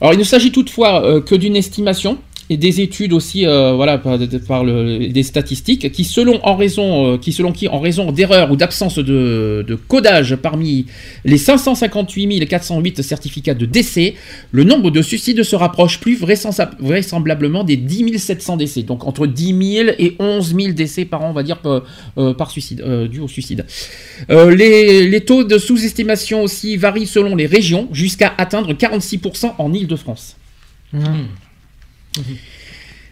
Alors, 0.01 0.13
il 0.13 0.19
ne 0.19 0.25
s'agit 0.25 0.53
toutefois 0.53 1.05
euh, 1.07 1.21
que 1.23 1.35
d'une 1.35 1.57
estimation 1.57 2.19
et 2.53 2.59
des 2.59 2.83
études 2.83 3.15
aussi, 3.15 3.47
euh, 3.47 3.73
voilà, 3.73 3.97
par, 3.97 4.19
des 4.19 5.23
statistiques 5.23 5.91
qui, 5.91 6.05
selon 6.05 6.39
en 6.45 6.55
raison, 6.55 7.15
euh, 7.15 7.17
qui 7.17 7.33
selon 7.33 7.51
qui, 7.51 7.67
en 7.67 7.81
raison 7.81 8.13
d'erreurs 8.13 8.51
ou 8.51 8.57
d'absence 8.57 8.99
de, 8.99 9.79
codage 9.89 10.37
parmi 10.37 10.85
les 11.25 11.39
558 11.39 12.47
408 12.47 13.03
certificats 13.03 13.55
de 13.55 13.65
décès, 13.65 14.15
le 14.51 14.65
nombre 14.65 14.91
de 14.91 15.01
suicides 15.01 15.43
se 15.43 15.57
rapproche 15.57 15.99
plus 15.99 16.15
vraisemblab- 16.15 16.77
vraisemblablement 16.79 17.65
des 17.65 17.79
10 17.79 18.19
700 18.19 18.59
décès. 18.59 18.83
Donc 18.83 19.07
entre 19.07 19.27
10 19.27 19.75
000 19.77 19.89
et 19.99 20.15
11 20.19 20.55
000 20.55 20.73
décès 20.75 21.07
par 21.07 21.23
an, 21.23 21.31
on 21.31 21.33
va 21.33 21.43
dire, 21.43 21.59
par, 21.59 21.83
euh, 22.19 22.35
par 22.35 22.51
suicide, 22.51 22.85
dû 23.11 23.21
au 23.21 23.29
suicide. 23.29 23.65
Les, 24.29 25.23
taux 25.25 25.45
de 25.45 25.57
sous-estimation 25.57 26.43
aussi 26.43 26.77
varient 26.77 27.07
selon 27.07 27.35
les 27.35 27.47
régions, 27.47 27.89
jusqu'à 27.93 28.35
atteindre 28.37 28.75
46% 28.75 29.55
en 29.57 29.73
Île-de-France. 29.73 30.37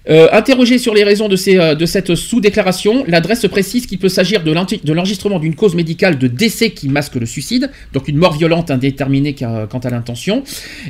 Euh, 0.08 0.28
interrogé 0.32 0.78
sur 0.78 0.94
les 0.94 1.04
raisons 1.04 1.28
euh, 1.28 1.74
de 1.74 1.86
cette 1.86 2.14
sous-déclaration, 2.14 3.04
l'adresse 3.06 3.46
précise 3.46 3.84
qu'il 3.86 3.98
peut 3.98 4.08
s'agir 4.08 4.42
de 4.42 4.50
l'enregistrement 4.92 5.38
d'une 5.38 5.54
cause 5.54 5.74
médicale 5.74 6.18
de 6.18 6.26
décès 6.26 6.70
qui 6.70 6.88
masque 6.88 7.16
le 7.16 7.26
suicide, 7.26 7.70
donc 7.92 8.08
une 8.08 8.16
mort 8.16 8.32
violente 8.36 8.70
indéterminée 8.70 9.34
quant 9.34 9.78
à 9.78 9.90
l'intention, 9.90 10.42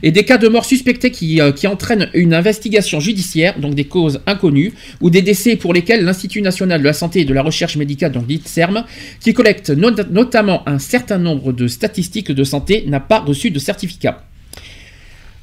et 0.05 0.13
des 0.13 0.25
cas 0.25 0.39
de 0.39 0.47
mort 0.47 0.65
suspectés 0.65 1.11
qui, 1.11 1.41
euh, 1.41 1.51
qui 1.51 1.67
entraînent 1.67 2.09
une 2.15 2.33
investigation 2.33 3.01
judiciaire, 3.01 3.59
donc 3.59 3.75
des 3.75 3.85
causes 3.85 4.21
inconnues, 4.27 4.75
ou 5.01 5.11
des 5.11 5.23
décès 5.23 5.57
pour 5.57 5.75
lesquels 5.75 6.05
l'Institut 6.05 6.41
national 6.41 6.81
de 6.81 6.87
la 6.87 6.93
santé 6.93 7.23
et 7.23 7.25
de 7.25 7.35
la 7.35 7.43
recherche 7.43 7.77
médicale, 7.77 8.13
donc 8.13 8.27
l'INSERM, 8.29 8.85
qui 9.19 9.35
collecte 9.35 9.71
not- 9.71 10.05
notamment 10.13 10.63
un 10.69 10.79
certain 10.79 11.19
nombre 11.19 11.53
de 11.53 11.67
statistiques 11.67 12.31
de 12.31 12.45
santé, 12.45 12.85
n'a 12.87 13.01
pas 13.01 13.19
reçu 13.19 13.51
de 13.51 13.59
certificat. 13.59 14.25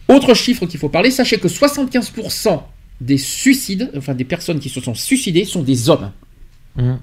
Autre 0.08 0.34
chiffre 0.34 0.66
qu'il 0.66 0.80
faut 0.80 0.90
parler, 0.90 1.12
sachez 1.12 1.38
que 1.38 1.48
75% 1.48 2.62
des 3.02 3.18
suicides, 3.18 3.92
enfin 3.96 4.14
des 4.14 4.24
personnes 4.24 4.60
qui 4.60 4.70
se 4.70 4.82
sont 4.82 4.96
suicidées, 4.96 5.46
sont 5.46 5.64
des 5.64 5.90
hommes. 5.90 6.12
Hum. 6.78 7.00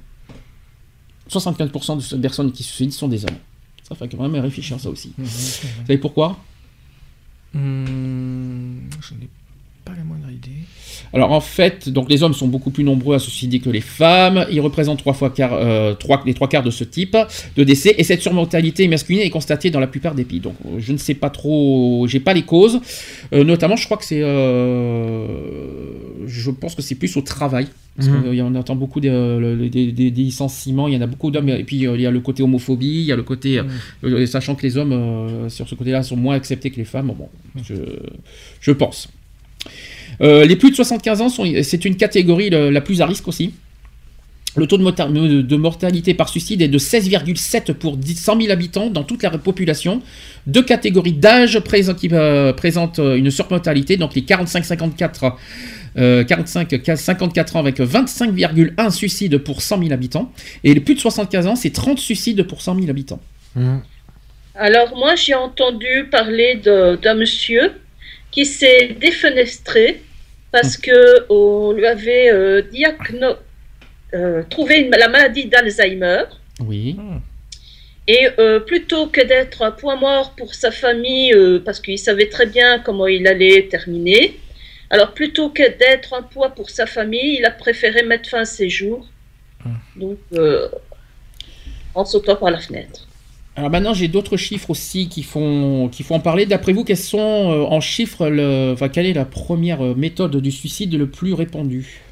75% 1.30 1.96
de 1.96 2.00
ces 2.00 2.18
personnes 2.18 2.52
qui 2.52 2.62
se 2.62 2.70
suicident 2.70 2.92
sont 2.92 3.08
des 3.08 3.24
hommes. 3.24 3.38
Ça 3.86 3.94
fait 3.94 4.08
quand 4.08 4.28
même 4.28 4.42
réfléchir 4.42 4.76
à 4.76 4.78
ça 4.78 4.88
aussi. 4.88 5.12
Vous 5.18 5.26
savez 5.26 5.98
pourquoi? 5.98 6.38
Hum, 7.54 8.80
je 9.00 9.14
n'ai 9.14 9.28
pas 9.84 9.92
la 9.96 10.04
moindre 10.04 10.30
idée. 10.30 10.50
Alors 11.12 11.32
en 11.32 11.40
fait, 11.40 11.88
donc 11.88 12.08
les 12.10 12.22
hommes 12.22 12.34
sont 12.34 12.48
beaucoup 12.48 12.70
plus 12.70 12.84
nombreux 12.84 13.14
à 13.16 13.18
se 13.18 13.30
suicider 13.30 13.58
que 13.60 13.68
les 13.70 13.80
femmes. 13.80 14.46
Ils 14.50 14.60
représentent 14.60 14.98
trois 14.98 15.12
fois 15.12 15.30
quart- 15.30 15.52
euh, 15.54 15.94
trois- 15.94 16.22
les 16.26 16.34
trois 16.34 16.48
quarts 16.48 16.62
de 16.62 16.70
ce 16.70 16.84
type 16.84 17.16
de 17.56 17.64
décès. 17.64 17.94
Et 17.98 18.04
cette 18.04 18.22
surmortalité 18.22 18.86
masculine 18.88 19.20
est 19.22 19.30
constatée 19.30 19.70
dans 19.70 19.80
la 19.80 19.86
plupart 19.86 20.14
des 20.14 20.24
pays. 20.24 20.40
Donc 20.40 20.54
je 20.78 20.92
ne 20.92 20.98
sais 20.98 21.14
pas 21.14 21.30
trop, 21.30 22.06
j'ai 22.08 22.20
pas 22.20 22.32
les 22.34 22.42
causes. 22.42 22.80
Euh, 23.32 23.44
notamment, 23.44 23.76
je 23.76 23.84
crois 23.84 23.96
que 23.96 24.04
c'est, 24.04 24.22
euh, 24.22 25.26
je 26.26 26.50
pense 26.50 26.74
que 26.74 26.82
c'est 26.82 26.94
plus 26.94 27.16
au 27.16 27.22
travail. 27.22 27.66
Parce 27.96 28.08
Mhm. 28.08 28.36
qu'on 28.36 28.54
entend 28.56 28.74
beaucoup 28.74 28.98
des, 28.98 29.68
des- 29.70 29.92
des- 29.92 30.10
des 30.10 30.22
licenciements. 30.22 30.88
Il 30.88 30.94
y 30.94 30.96
en 30.96 31.00
a 31.00 31.06
beaucoup 31.06 31.30
d'hommes. 31.30 31.48
Et 31.50 31.62
puis 31.62 31.76
il 31.76 32.00
y 32.00 32.06
a 32.06 32.10
le 32.10 32.20
côté 32.20 32.42
homophobie, 32.42 32.86
il 32.86 33.02
y 33.04 33.12
a 33.12 33.16
le 33.16 33.22
côté, 33.22 33.60
euh, 34.02 34.26
sachant 34.26 34.56
que 34.56 34.62
les 34.62 34.76
hommes 34.76 35.48
sur 35.48 35.68
ce 35.68 35.76
côté-là 35.76 36.02
sont 36.02 36.16
moins 36.16 36.34
acceptés 36.34 36.70
que 36.70 36.76
les 36.76 36.84
femmes. 36.84 37.12
Bon, 37.16 37.28
je, 37.62 37.74
je 38.60 38.72
pense. 38.72 39.08
Euh, 40.20 40.44
les 40.44 40.56
plus 40.56 40.70
de 40.70 40.76
75 40.76 41.20
ans, 41.20 41.28
sont- 41.28 41.44
c'est 41.62 41.84
une 41.84 41.96
catégorie 41.96 42.50
le- 42.50 42.70
la 42.70 42.80
plus 42.80 43.00
à 43.00 43.06
risque 43.06 43.26
aussi. 43.28 43.54
Le 44.56 44.68
taux 44.68 44.78
de, 44.78 45.42
de 45.42 45.56
mortalité 45.56 46.14
par 46.14 46.28
suicide 46.28 46.62
est 46.62 46.68
de 46.68 46.78
16,7 46.78 47.72
pour 47.72 47.96
10 47.96 48.14
100 48.14 48.40
000 48.40 48.52
habitants 48.52 48.88
dans 48.88 49.02
toute 49.02 49.24
la 49.24 49.30
population. 49.30 50.00
Deux 50.46 50.62
catégories 50.62 51.12
d'âge 51.14 51.58
présent- 51.58 51.94
qui 51.94 52.08
euh, 52.12 52.52
présentent 52.52 53.00
euh, 53.00 53.16
une 53.16 53.32
surmortalité, 53.32 53.96
donc 53.96 54.14
les 54.14 54.22
45-54 54.22 55.32
euh, 55.96 56.22
45-54 56.24 57.56
ans 57.56 57.60
avec 57.60 57.80
25,1 57.80 58.90
suicides 58.90 59.38
pour 59.38 59.60
100 59.62 59.78
000 59.80 59.92
habitants. 59.92 60.30
Et 60.62 60.72
les 60.74 60.80
plus 60.80 60.94
de 60.94 61.00
75 61.00 61.46
ans, 61.48 61.56
c'est 61.56 61.70
30 61.70 61.98
suicides 61.98 62.44
pour 62.44 62.62
100 62.62 62.76
000 62.76 62.90
habitants. 62.90 63.20
Hum. 63.56 63.80
Alors 64.56 64.96
moi 64.96 65.16
j'ai 65.16 65.34
entendu 65.34 66.06
parler 66.12 66.60
de- 66.64 66.96
d'un 67.02 67.14
monsieur 67.14 67.72
qui 68.34 68.44
s'est 68.44 68.88
défenestré 69.06 70.02
parce 70.50 70.76
que 70.76 71.24
on 71.30 71.72
lui 71.72 71.86
avait 71.86 72.30
euh, 72.32 72.62
diagno- 72.62 73.38
euh, 74.14 74.42
trouvé 74.50 74.80
une- 74.80 74.90
la 74.90 75.08
maladie 75.08 75.46
d'Alzheimer 75.46 76.22
Oui. 76.60 76.96
et 78.08 78.28
euh, 78.38 78.58
plutôt 78.60 79.06
que 79.06 79.20
d'être 79.30 79.62
un 79.62 79.70
point 79.70 79.96
mort 79.96 80.34
pour 80.38 80.54
sa 80.54 80.70
famille 80.72 81.32
euh, 81.32 81.60
parce 81.64 81.78
qu'il 81.80 81.98
savait 81.98 82.28
très 82.28 82.46
bien 82.46 82.80
comment 82.80 83.06
il 83.06 83.24
allait 83.26 83.68
terminer, 83.68 84.22
alors 84.90 85.14
plutôt 85.14 85.48
que 85.50 85.66
d'être 85.80 86.12
un 86.14 86.22
poids 86.22 86.50
pour 86.50 86.70
sa 86.70 86.86
famille, 86.86 87.36
il 87.38 87.44
a 87.44 87.50
préféré 87.52 88.02
mettre 88.02 88.28
fin 88.30 88.40
à 88.40 88.44
ses 88.44 88.68
jours. 88.68 89.06
Donc 89.96 90.18
euh, 90.34 90.68
en 91.94 92.04
sautant 92.04 92.36
par 92.36 92.50
la 92.50 92.58
fenêtre. 92.58 93.06
Alors 93.56 93.70
maintenant, 93.70 93.94
j'ai 93.94 94.08
d'autres 94.08 94.36
chiffres 94.36 94.70
aussi 94.70 95.08
qui 95.08 95.22
font, 95.22 95.88
qui 95.88 96.02
font 96.02 96.16
en 96.16 96.20
parler. 96.20 96.44
D'après 96.44 96.72
vous, 96.72 96.82
quels 96.84 96.96
sont 96.96 97.52
euh, 97.52 97.62
en 97.62 97.80
chiffres, 97.80 98.28
le, 98.28 98.72
enfin, 98.72 98.88
quelle 98.88 99.06
est 99.06 99.12
la 99.12 99.24
première 99.24 99.80
euh, 99.82 99.94
méthode 99.94 100.36
du 100.36 100.50
suicide 100.50 100.92
le 100.94 101.06
plus 101.06 101.34
répandue? 101.34 102.02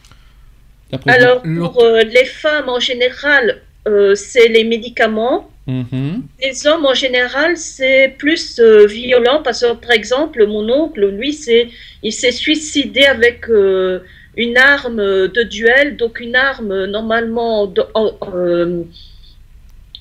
D'après 0.92 1.11
vous? 1.11 1.24
Alors, 1.24 1.42
pour 1.42 1.83
euh, 1.83 2.02
les 2.02 2.26
femmes 2.26 2.68
en 2.68 2.78
général, 2.78 3.61
euh, 3.88 4.14
c'est 4.14 4.48
les 4.48 4.62
médicaments. 4.62 5.50
Mhm. 5.66 6.22
Les 6.40 6.66
hommes 6.68 6.87
en 6.87 6.94
général, 6.94 7.57
c'est 7.57 8.14
plus 8.18 8.61
euh, 8.61 8.87
violent 8.87 9.42
parce 9.42 9.62
que, 9.62 9.74
par 9.74 9.90
exemple, 9.92 10.46
mon 10.46 10.68
oncle, 10.70 11.09
lui, 11.09 11.33
c'est, 11.33 11.68
il 12.05 12.12
s'est 12.12 12.33
suicidé 12.33 13.05
avec 13.05 13.48
euh, 13.48 14.00
une 14.37 14.57
arme 14.57 14.96
de 15.28 15.42
duel, 15.42 15.96
donc 15.96 16.20
une 16.20 16.37
arme 16.37 16.87
normalement 16.87 17.66
de- 17.66 17.85
en- 17.94 18.12
euh, 18.35 18.83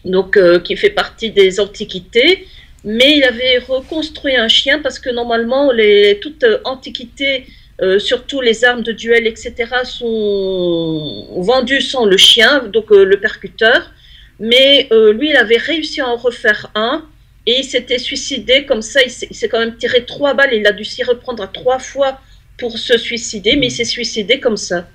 donc, 0.05 0.37
euh, 0.37 0.59
qui 0.59 0.75
fait 0.75 0.89
partie 0.89 1.31
des 1.31 1.59
antiquités. 1.59 2.47
Mais 2.83 3.17
il 3.17 3.23
avait 3.23 3.59
reconstruit 3.59 4.35
un 4.35 4.47
chien 4.47 4.79
parce 4.79 4.99
que 4.99 5.09
normalement, 5.09 5.71
les, 5.71 6.19
toute 6.19 6.45
antiquité, 6.65 7.45
euh, 7.81 7.99
surtout 7.99 8.41
les 8.41 8.65
armes 8.65 8.81
de 8.81 8.91
duel, 8.91 9.27
etc., 9.27 9.53
sont 9.83 11.27
vendues 11.37 11.81
sans 11.81 12.05
le 12.05 12.17
chien, 12.17 12.63
donc 12.67 12.91
euh, 12.91 13.03
le 13.03 13.19
percuteur. 13.19 13.91
Mais 14.39 14.89
lui, 15.13 15.29
il 15.29 15.37
avait 15.37 15.57
réussi 15.57 16.01
à 16.01 16.07
en 16.07 16.15
refaire 16.15 16.71
un 16.73 17.05
et 17.45 17.59
il 17.59 17.63
s'était 17.63 17.99
suicidé 17.99 18.65
comme 18.65 18.81
ça. 18.81 19.03
Il 19.03 19.11
s'est 19.11 19.27
il 19.29 19.35
s'est 19.35 19.49
quand 19.49 19.59
même 19.59 19.77
tiré 19.77 20.03
trois 20.03 20.33
balles. 20.33 20.49
Il 20.53 20.65
a 20.65 20.71
dû 20.71 20.83
s'y 20.83 21.03
reprendre 21.03 21.43
à 21.43 21.47
trois 21.47 21.77
fois 21.77 22.19
pour 22.57 22.79
se 22.79 22.97
suicider, 22.97 23.55
mais 23.55 23.67
il 23.67 23.71
s'est 23.71 23.83
suicidé 23.83 24.39
comme 24.39 24.57
ça. 24.57 24.87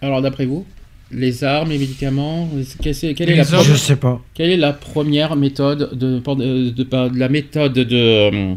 Alors, 0.00 0.22
d'après 0.22 0.46
vous, 0.46 0.64
les 1.10 1.44
armes, 1.44 1.70
les 1.70 1.78
médicaments, 1.78 2.48
quelle 2.82 2.92
est, 2.92 3.14
quelle 3.14 3.30
est 3.30 3.34
Les 3.36 3.50
la 3.50 3.62
Je 3.62 3.74
sais 3.74 3.96
pas. 3.96 4.20
Quelle 4.34 4.50
est 4.50 4.56
la 4.56 4.72
première 4.72 5.36
méthode 5.36 5.94
de, 5.96 6.18
de, 6.18 6.70
de- 6.70 6.82
de 7.08 7.18
la 7.18 7.28
méthode 7.28 7.72
de 7.74 7.86
euh, 7.96 8.54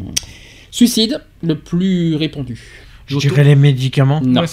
suicide 0.70 1.20
le 1.42 1.56
plus 1.58 2.16
répandue? 2.16 2.60
Je 3.06 3.18
dirais 3.18 3.44
les 3.44 3.54
médicaments. 3.56 4.20
Non. 4.20 4.44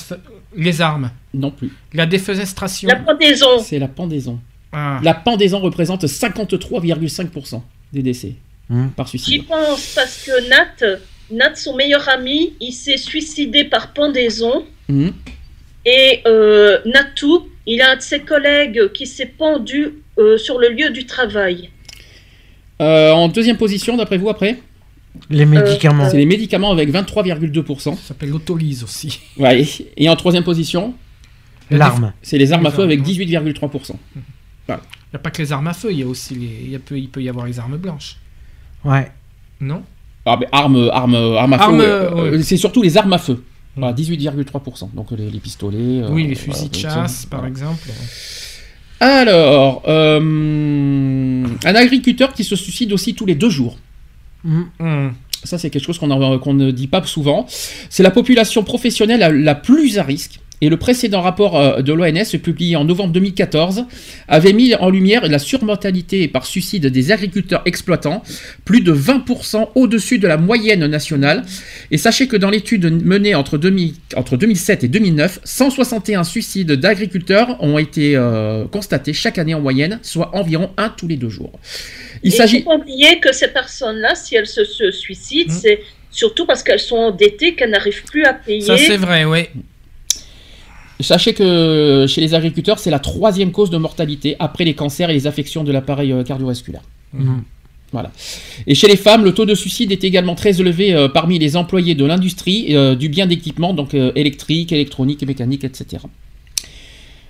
Les 0.56 0.82
armes. 0.82 1.12
Non 1.34 1.52
plus. 1.52 1.72
La 1.94 2.06
défenestration. 2.06 2.88
La 2.90 2.96
pendaison. 2.96 3.60
C'est 3.64 3.80
la 3.80 3.88
pendaison. 3.88 4.40
Ah. 4.72 5.00
La 5.04 5.14
pendaison 5.14 5.60
représente 5.60 6.06
53,5% 6.06 7.62
des 7.94 8.02
décès 8.04 8.34
Hum. 8.72 8.92
par 8.96 9.08
J'y 9.08 9.18
suicide. 9.18 9.48
pense 9.48 9.94
parce 9.96 10.24
que 10.26 10.48
Nat, 10.50 10.98
Nat, 11.32 11.56
son 11.56 11.76
meilleur 11.76 12.08
ami, 12.08 12.54
il 12.62 12.72
s'est 12.72 12.98
suicidé 12.98 13.64
par 13.64 13.94
pendaison. 13.94 14.64
Mhm. 14.88 15.12
Et 15.90 16.22
euh, 16.28 16.78
Natou, 16.86 17.48
il 17.66 17.82
a 17.82 17.94
un 17.94 17.96
de 17.96 18.02
ses 18.02 18.20
collègues 18.20 18.92
qui 18.94 19.08
s'est 19.08 19.26
pendu 19.26 19.94
euh, 20.20 20.38
sur 20.38 20.60
le 20.60 20.70
lieu 20.70 20.92
du 20.92 21.08
travail. 21.08 21.72
Euh, 22.80 23.12
en 23.12 23.28
deuxième 23.28 23.58
position, 23.58 23.98
d'après 23.98 24.18
vous, 24.18 24.30
après? 24.30 24.60
Les 25.32 25.46
médicaments. 25.46 26.08
C'est 26.08 26.18
les 26.18 26.28
médicaments 26.28 26.70
avec 26.72 26.92
23,2%. 26.92 27.96
Ça 27.96 27.96
s'appelle 28.10 28.30
l'autolyse 28.30 28.84
aussi. 28.84 29.20
Ouais. 29.38 29.66
Et 29.98 30.08
en 30.08 30.16
troisième 30.16 30.44
position? 30.44 30.94
L'arme. 31.72 32.14
C'est 32.22 32.38
les 32.38 32.54
armes 32.54 32.68
à 32.68 32.72
feu 32.72 32.84
avec 32.84 33.00
armes, 33.00 33.10
18,3%. 33.10 33.96
Voilà. 34.68 34.82
Il 34.92 35.16
n'y 35.16 35.16
a 35.16 35.20
pas 35.20 35.32
que 35.32 35.42
les 35.42 35.52
armes 35.52 35.68
à 35.68 35.74
feu, 35.74 35.92
il 35.92 36.00
y 36.00 36.04
a 36.04 36.08
aussi 36.08 36.36
les... 36.36 36.60
il, 36.66 36.70
y 36.72 36.76
a 36.76 36.80
peu- 36.80 36.98
il 37.00 37.10
peut 37.10 37.22
y 37.22 37.30
avoir 37.30 37.48
les 37.48 37.60
armes 37.60 37.78
blanches. 37.78 38.18
Ouais. 38.86 39.12
Non? 39.60 39.84
Ah, 40.26 40.38
mais 40.40 40.48
armes, 40.52 40.90
armes, 40.94 41.16
armes 41.16 41.54
à 41.54 41.58
feu, 41.58 41.64
Armes, 41.64 42.20
ouais. 42.32 42.44
c'est 42.44 42.58
surtout 42.58 42.84
les 42.84 42.96
armes 42.98 43.14
à 43.14 43.18
feu. 43.18 43.44
Voilà, 43.80 43.94
18,3%. 43.96 44.94
Donc 44.94 45.12
les, 45.12 45.30
les 45.30 45.40
pistolets. 45.40 45.78
euh, 46.04 46.10
Oui, 46.12 46.28
les 46.28 46.36
voilà, 46.36 46.54
fusils 46.54 46.70
de 46.70 46.76
chasse, 46.76 47.26
par 47.26 47.40
voilà. 47.40 47.50
exemple. 47.52 47.90
Alors, 49.00 49.84
euh, 49.88 51.46
un 51.64 51.76
agriculteur 51.76 52.34
qui 52.34 52.44
se 52.44 52.56
suicide 52.56 52.92
aussi 52.94 53.14
tous 53.16 53.26
les 53.26 53.36
deux 53.36 53.50
jours. 53.50 53.78
Hmm. 54.44 55.10
Ça, 55.44 55.58
c'est 55.58 55.70
quelque 55.70 55.86
chose 55.86 55.98
qu'on 55.98 56.54
ne 56.54 56.72
dit 56.72 56.88
pas 56.88 57.02
souvent. 57.06 57.46
C'est 57.90 58.04
la 58.04 58.12
population 58.12 58.64
professionnelle 58.64 59.20
la, 59.22 59.30
la 59.32 59.56
plus 59.56 59.98
à 59.98 60.04
risque. 60.04 60.40
Et 60.62 60.70
le 60.70 60.78
précédent 60.78 61.22
rapport 61.22 61.60
euh, 61.60 61.82
de 61.82 61.94
l'ONS, 61.94 62.38
publié 62.42 62.76
en 62.76 62.86
novembre 62.86 63.14
2014, 63.14 63.86
avait 64.28 64.54
mis 64.54 64.76
en 64.76 64.90
lumière 64.90 65.28
la 65.28 65.40
surmortalité 65.40 66.28
par 66.28 66.46
suicide 66.46 66.88
des 66.88 67.12
agriculteurs 67.12 67.62
exploitants, 67.66 68.24
plus 68.66 68.82
de 68.82 68.94
20% 68.94 69.70
au-dessus 69.76 70.20
de 70.20 70.28
la 70.28 70.38
moyenne 70.38 70.86
nationale. 70.86 71.44
Et 71.92 71.98
sachez 71.98 72.28
que 72.28 72.38
dans 72.38 72.50
l'étude 72.50 73.04
menée 73.06 73.36
entre, 73.36 73.58
2000 73.58 73.94
entre 74.16 74.38
2007 74.38 74.84
et 74.84 74.88
2009, 74.88 75.40
161 75.44 76.24
suicides 76.24 76.72
d'agriculteurs 76.74 77.62
ont 77.62 77.78
été 77.78 78.16
euh, 78.16 78.66
constatés 78.66 79.14
chaque 79.14 79.38
année 79.38 79.54
en 79.54 79.62
moyenne, 79.62 80.00
soit 80.04 80.36
environ 80.36 80.72
un 80.78 80.90
tous 80.90 81.08
les 81.08 81.18
deux 81.18 81.30
jours. 81.30 81.60
Il 82.24 82.32
s'agit... 82.32 82.64
faut 82.64 82.70
pas 82.72 82.76
oublier 82.76 83.20
que 83.20 83.32
ces 83.32 83.48
personnes-là, 83.48 84.16
si 84.16 84.36
elles 84.36 84.48
se, 84.48 84.64
se 84.64 84.92
suicident, 84.92 85.50
Hmm. 85.50 85.60
c'est 85.62 85.80
surtout 86.12 86.46
parce 86.46 86.64
qu'elles 86.64 86.80
sont 86.80 86.98
endettées, 86.98 87.56
qu'elles 87.56 87.72
n'arrivent 87.72 88.04
plus 88.04 88.26
à 88.26 88.34
payer. 88.34 88.62
Ça, 88.62 88.78
c'est 88.78 88.98
vrai, 88.98 89.26
oui. 89.26 89.48
Sachez 91.02 91.34
que 91.34 92.06
chez 92.10 92.20
les 92.22 92.34
agriculteurs, 92.34 92.78
c'est 92.80 92.92
la 92.92 93.00
troisième 93.00 93.52
cause 93.52 93.70
de 93.70 93.78
mortalité 93.78 94.36
après 94.40 94.66
les 94.66 94.74
cancers 94.74 95.10
et 95.10 95.14
les 95.14 95.28
affections 95.28 95.64
de 95.64 95.72
l'appareil 95.72 96.12
euh, 96.12 96.24
cardiovasculaire. 96.24 96.82
Mhm. 97.14 97.44
Voilà. 97.92 98.12
Et 98.68 98.76
chez 98.76 98.88
les 98.88 98.98
femmes, 98.98 99.24
le 99.24 99.34
taux 99.34 99.46
de 99.46 99.56
suicide 99.56 99.92
est 99.92 100.04
également 100.04 100.36
très 100.36 100.60
élevé 100.60 100.94
euh, 100.94 101.08
parmi 101.08 101.40
les 101.40 101.56
employés 101.56 101.96
de 101.96 102.06
l'industrie 102.06 102.76
euh, 102.76 102.96
du 102.96 103.10
bien 103.10 103.26
d'équipement, 103.28 103.74
donc 103.74 103.94
euh, 103.96 104.12
électrique, 104.16 104.72
électronique, 104.72 105.24
mécanique, 105.24 105.64
etc. 105.64 106.04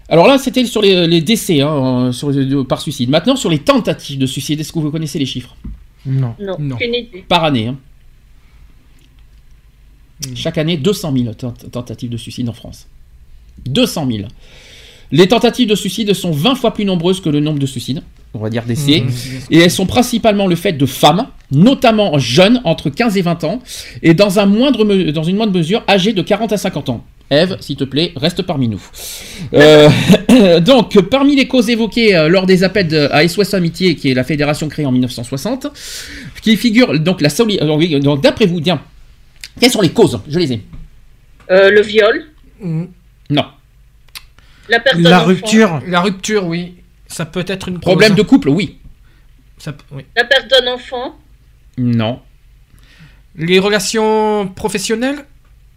Alors 0.10 0.28
là, 0.28 0.38
c'était 0.40 0.66
sur 0.66 0.82
les, 0.82 1.06
les 1.08 1.22
décès 1.22 1.62
hein, 1.62 2.12
sur, 2.12 2.32
par 2.68 2.82
suicide. 2.82 3.10
Maintenant, 3.12 3.36
sur 3.36 3.52
les 3.52 3.60
tentatives 3.60 4.18
de 4.18 4.26
suicide, 4.26 4.60
est-ce 4.60 4.74
que 4.74 4.80
vous 4.80 4.90
connaissez 4.92 5.20
les 5.20 5.28
chiffres? 5.28 5.56
Non. 6.06 6.34
Non, 6.40 6.56
aucune 6.74 6.96
idée. 6.96 7.24
Par 7.28 7.44
année. 7.44 7.68
hein. 7.68 7.78
Chaque 10.36 10.58
année, 10.58 10.76
200 10.76 11.14
000 11.16 11.34
tent- 11.36 11.70
tentatives 11.72 12.10
de 12.10 12.18
suicide 12.18 12.50
en 12.50 12.54
France. 12.54 12.88
200 13.66 14.08
000. 14.12 14.28
Les 15.12 15.28
tentatives 15.28 15.68
de 15.68 15.76
suicide 15.76 16.14
sont 16.14 16.32
20 16.32 16.56
fois 16.56 16.74
plus 16.74 16.86
nombreuses 16.86 17.20
que 17.20 17.30
le 17.30 17.40
nombre 17.40 17.58
de 17.60 17.66
suicides, 17.66 18.04
on 18.36 18.40
va 18.40 18.50
dire 18.52 18.64
décès, 18.66 19.02
Mhm. 19.02 19.12
et 19.50 19.58
elles 19.60 19.72
sont 19.72 19.88
principalement 19.88 20.46
le 20.46 20.56
fait 20.56 20.74
de 20.74 20.86
femmes, 20.86 21.26
notamment 21.52 22.20
jeunes, 22.20 22.62
entre 22.64 22.92
15 22.92 23.18
et 23.18 23.24
20 23.24 23.44
ans, 23.44 23.60
et 24.04 24.14
dans, 24.14 24.38
un 24.38 24.46
moindre 24.46 24.86
me- 24.86 25.12
dans 25.12 25.24
une 25.24 25.36
moindre 25.36 25.54
mesure, 25.58 25.84
âgées 25.90 26.14
de 26.14 26.22
40 26.22 26.54
à 26.54 26.58
50 26.58 26.90
ans. 26.90 27.04
Eve, 27.32 27.58
s'il 27.60 27.76
te 27.76 27.84
plaît, 27.84 28.12
reste 28.16 28.42
parmi 28.44 28.68
nous. 28.68 28.82
Euh, 29.54 29.90
donc, 30.62 31.00
parmi 31.10 31.36
les 31.36 31.48
causes 31.48 31.70
évoquées 31.70 32.16
euh, 32.16 32.28
lors 32.28 32.46
des 32.46 32.64
appels 32.64 32.88
de- 32.88 33.08
à 33.12 33.28
SOS 33.28 33.54
Amitié, 33.56 33.96
qui 33.96 34.10
est 34.12 34.14
la 34.16 34.24
fédération 34.24 34.68
créée 34.68 34.86
en 34.86 34.92
1960, 34.92 35.68
qui 36.44 36.56
figure 36.56 37.00
donc 37.00 37.22
la 37.22 37.30
oui, 37.40 38.00
donc 38.00 38.22
d'après 38.22 38.46
vous, 38.46 38.62
tiens, 38.62 38.80
quelles 39.60 39.72
sont 39.72 39.82
les 39.82 39.90
causes? 39.90 40.20
Je 40.28 40.38
les 40.40 40.54
ai. 40.54 40.62
Euh, 41.52 41.72
le 41.72 41.82
viol, 41.82 42.26
Non. 43.30 43.46
la 44.70 44.80
perte 44.80 45.00
d'un 45.02 45.20
enfant, 45.20 45.82
La 45.88 46.02
rupture, 46.02 46.46
oui. 46.46 46.76
Ça 47.08 47.26
peut 47.26 47.44
être 47.48 47.70
une 47.70 47.80
Problème 47.80 48.16
de 48.16 48.22
couple, 48.22 48.50
oui. 48.50 48.78
Ça 49.58 49.74
peut- 49.74 49.84
oui. 49.92 50.06
la 50.16 50.24
perte 50.26 50.48
d'un 50.50 50.72
enfant, 50.74 51.16
Non. 51.78 52.20
Les 53.36 53.60
relations 53.60 54.48
professionnelles? 54.56 55.26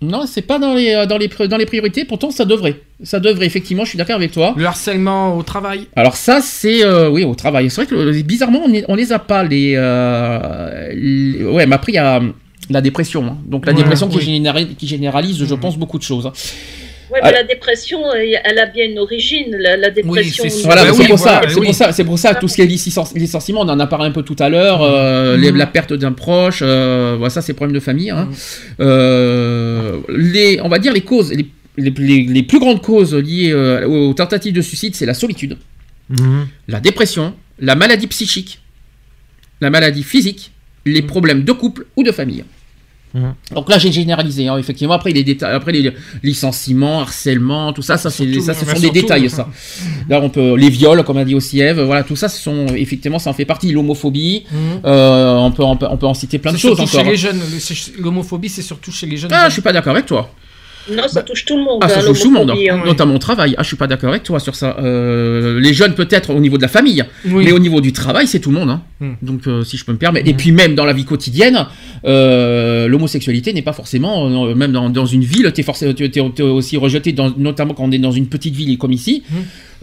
Non, 0.01 0.27
c'est 0.27 0.43
pas 0.43 0.59
dans 0.59 0.75
les, 0.75 0.93
euh, 0.95 1.07
dans, 1.07 1.17
les, 1.17 1.29
dans 1.29 1.57
les 1.57 1.67
priorités, 1.67 2.05
pourtant 2.05 2.31
ça 2.33 2.45
devrait. 2.45 2.81
Ça 3.05 3.21
devrait, 3.21 3.47
effectivement, 3.47 3.85
je 3.85 3.91
suis 3.91 3.99
d'accord 3.99 4.17
avec 4.17 4.33
toi. 4.33 4.53
Le 4.57 4.65
harcèlement 4.67 5.37
au 5.37 5.43
travail? 5.45 5.87
Alors 5.95 6.17
ça, 6.17 6.41
c'est... 6.41 6.85
euh, 6.85 7.09
oui, 7.09 7.23
au 7.23 7.35
travail. 7.37 7.71
C'est 7.71 7.83
vrai 7.83 7.87
que 7.87 7.95
euh, 7.95 8.23
bizarrement, 8.23 8.63
on, 8.67 8.73
est- 8.73 8.85
on 8.89 8.97
les 8.97 9.13
a 9.13 9.21
pas, 9.21 9.45
les... 9.45 9.75
euh, 9.77 10.93
les- 10.93 11.45
ouais, 11.45 11.67
mais 11.67 11.75
après, 11.77 11.93
il 11.93 11.95
y 11.95 11.99
a 11.99 12.17
euh, 12.21 12.33
la 12.69 12.81
dépression. 12.81 13.25
hein. 13.27 13.39
Donc 13.47 13.65
la 13.65 13.73
Ouais, 13.73 13.79
dépression 13.79 14.09
qui, 14.09 14.19
oui. 14.19 14.25
généra- 14.25 14.65
qui 14.77 14.89
généralise, 14.89 15.45
je 15.45 15.55
pense, 15.55 15.77
beaucoup 15.79 15.99
de 15.99 16.03
choses. 16.05 16.33
Ouais, 17.13 17.19
Ah. 17.23 17.27
mais 17.27 17.33
la 17.33 17.45
dépression, 17.45 18.07
euh, 18.07 18.15
elle 18.45 18.59
a 18.59 18.67
bien 18.67 18.87
une 18.87 18.99
origine. 18.99 19.55
La, 19.59 19.77
la 19.77 19.91
dépression. 19.91 20.45
Voilà, 20.65 20.85
Bah 20.85 20.91
c'est 20.95 21.01
oui, 21.03 21.09
pour 21.09 21.17
voilà, 21.19 21.43
ça, 21.43 21.49
c'est 21.49 21.59
oui. 21.61 21.67
pour 21.67 21.75
ça, 21.75 21.93
c'est 21.93 22.05
pour 22.05 22.19
ça, 22.19 22.35
tout 22.37 22.49
ce 22.49 22.55
qui 22.55 22.63
est 22.63 22.67
licenci- 22.67 23.15
licenciement, 23.19 23.61
on 23.61 23.69
en 23.69 23.79
a 23.81 23.87
parlé 23.87 24.07
un 24.07 24.13
peu 24.13 24.23
tout 24.23 24.37
à 24.39 24.49
l'heure, 24.49 24.81
euh, 24.83 25.37
Mhm. 25.37 25.57
la 25.57 25.67
perte 25.67 25.93
d'un 25.93 26.13
proche, 26.13 26.61
euh, 26.63 27.17
voilà, 27.19 27.29
ça 27.31 27.43
c'est 27.43 27.53
problème 27.53 27.75
de 27.75 27.81
famille. 27.81 28.11
hein. 28.11 28.29
Euh, 28.81 30.01
les, 30.09 30.61
on 30.63 30.69
va 30.69 30.79
dire 30.79 30.93
les 30.93 31.03
causes, 31.03 31.33
les, 31.33 31.47
les- 31.77 31.91
les- 31.97 32.23
les 32.25 32.43
plus 32.43 32.59
grandes 32.59 32.81
causes 32.83 33.15
liées 33.15 33.53
euh, 33.53 33.87
aux 33.87 34.15
tentatives 34.15 34.55
de 34.55 34.63
suicide, 34.63 34.95
c'est 34.95 35.07
la 35.07 35.15
solitude, 35.15 35.59
Mhm. 36.09 36.47
la 36.69 36.81
dépression, 36.81 37.35
la 37.59 37.75
maladie 37.75 38.07
psychique, 38.07 38.61
la 39.61 39.71
maladie 39.71 40.03
physique, 40.03 40.53
les 40.87 41.03
problèmes 41.03 41.45
de 41.45 41.53
couple 41.53 41.87
ou 41.97 42.03
de 42.03 42.13
famille. 42.13 42.45
Mhm. 43.15 43.35
Donc 43.55 43.69
là, 43.69 43.79
j'ai 43.79 43.93
généralisé, 43.93 44.49
hein, 44.49 44.57
effectivement. 44.59 44.95
Après, 44.95 45.13
les 45.13 45.23
détails, 45.25 45.55
après 45.55 45.73
les 45.73 45.93
licenciements, 46.23 47.01
harcèlement, 47.01 47.73
tout 47.73 47.83
ça, 47.83 47.97
ça, 47.99 48.11
c'est, 48.11 48.41
ça, 48.41 48.55
ce 48.55 48.65
sont 48.65 48.81
des 48.81 48.91
détails, 48.91 49.27
hein. 49.27 49.29
ça. 49.29 49.49
Là, 50.09 50.21
on 50.23 50.31
peut 50.31 50.55
les 50.57 50.71
viols, 50.71 51.03
comme 51.05 51.19
a 51.19 51.25
dit 51.25 51.35
aussi 51.35 51.61
Eve. 51.61 51.81
Voilà, 51.83 52.03
tout 52.05 52.17
ça, 52.17 52.29
ce 52.29 52.41
sont 52.41 52.67
effectivement, 52.75 53.19
ça 53.19 53.31
en 53.31 53.35
fait 53.35 53.45
partie. 53.45 53.71
L'homophobie, 53.73 54.45
Mhm. 54.51 54.81
euh, 54.87 55.35
on 55.37 55.51
peut, 55.51 55.63
on 55.63 55.77
peut, 55.77 55.87
on 55.91 55.97
peut 55.97 56.07
en 56.07 56.15
citer 56.15 56.39
plein 56.39 56.53
de 56.53 56.59
choses 56.59 56.81
encore. 56.81 57.01
chez 57.05 57.11
les 57.11 57.17
jeunes. 57.17 57.39
Le- 57.53 57.61
c'est- 57.61 57.97
L'homophobie, 57.99 58.49
c'est 58.49 58.63
surtout 58.63 58.91
chez 58.93 59.07
les 59.07 59.17
jeunes. 59.17 59.31
Ah, 59.35 59.49
je 59.49 59.53
suis 59.55 59.63
pas 59.63 59.73
d'accord 59.73 59.93
avec 59.93 60.07
toi. 60.07 60.31
Non, 60.91 61.07
ça 61.09 61.23
touche 61.23 61.45
tout 61.45 61.57
le 61.57 61.63
monde. 61.63 61.81
Ah, 61.83 61.89
ça 61.89 62.01
hein, 62.01 62.03
touche 62.07 62.21
tout 62.23 62.33
le 62.33 62.39
monde, 62.39 62.51
hein. 62.51 62.83
notamment 62.85 63.15
au 63.15 63.19
travail. 63.19 63.55
Ah, 63.57 63.63
je 63.63 63.69
suis 63.69 63.77
pas 63.77 63.87
d'accord 63.87 64.11
avec 64.11 64.23
toi 64.25 64.41
sur 64.41 64.55
ça. 64.57 64.77
Euh, 64.81 65.61
les 65.61 65.73
jeunes 65.75 65.95
peut-être 65.95 66.31
au 66.35 66.41
niveau 66.41 66.57
de 66.57 66.63
la 66.63 66.69
famille, 66.69 67.05
Oui. 67.27 67.45
mais 67.45 67.53
au 67.53 67.59
niveau 67.59 67.81
du 67.81 67.93
travail, 67.93 68.27
c'est 68.27 68.41
tout 68.41 68.51
le 68.51 68.59
monde. 68.59 68.71
hein. 68.71 68.83
Hmm. 69.01 69.13
Donc, 69.23 69.47
euh, 69.47 69.63
si 69.65 69.77
je 69.77 69.85
peux 69.85 69.93
me 69.93 69.99
permettre. 69.99 70.29
Et 70.29 70.35
puis 70.35 70.51
même 70.53 70.75
dans 70.75 70.85
la 70.85 70.93
vie 70.93 71.05
quotidienne, 71.05 71.67
euh, 72.05 72.89
l'homosexualité 72.89 73.53
n'est 73.53 73.63
pas 73.63 73.73
forcément, 73.73 74.47
euh, 74.49 74.55
même 74.55 74.73
dans, 74.73 74.91
dans 74.91 75.07
une 75.07 75.23
ville, 75.25 75.51
t'es 75.53 75.63
forcément, 75.63 75.93
t'es, 75.93 76.09
t'es- 76.09 76.31
t'es 76.35 76.43
aussi 76.43 76.77
rejeté, 76.77 77.13
dans- 77.13 77.33
notamment 77.37 77.75
quand 77.75 77.85
on 77.85 77.93
est 77.93 77.99
dans 77.99 78.11
une 78.13 78.27
petite 78.27 78.55
ville 78.55 78.77
comme 78.79 78.93
ici. 78.93 79.23
Hmm. 79.31 79.35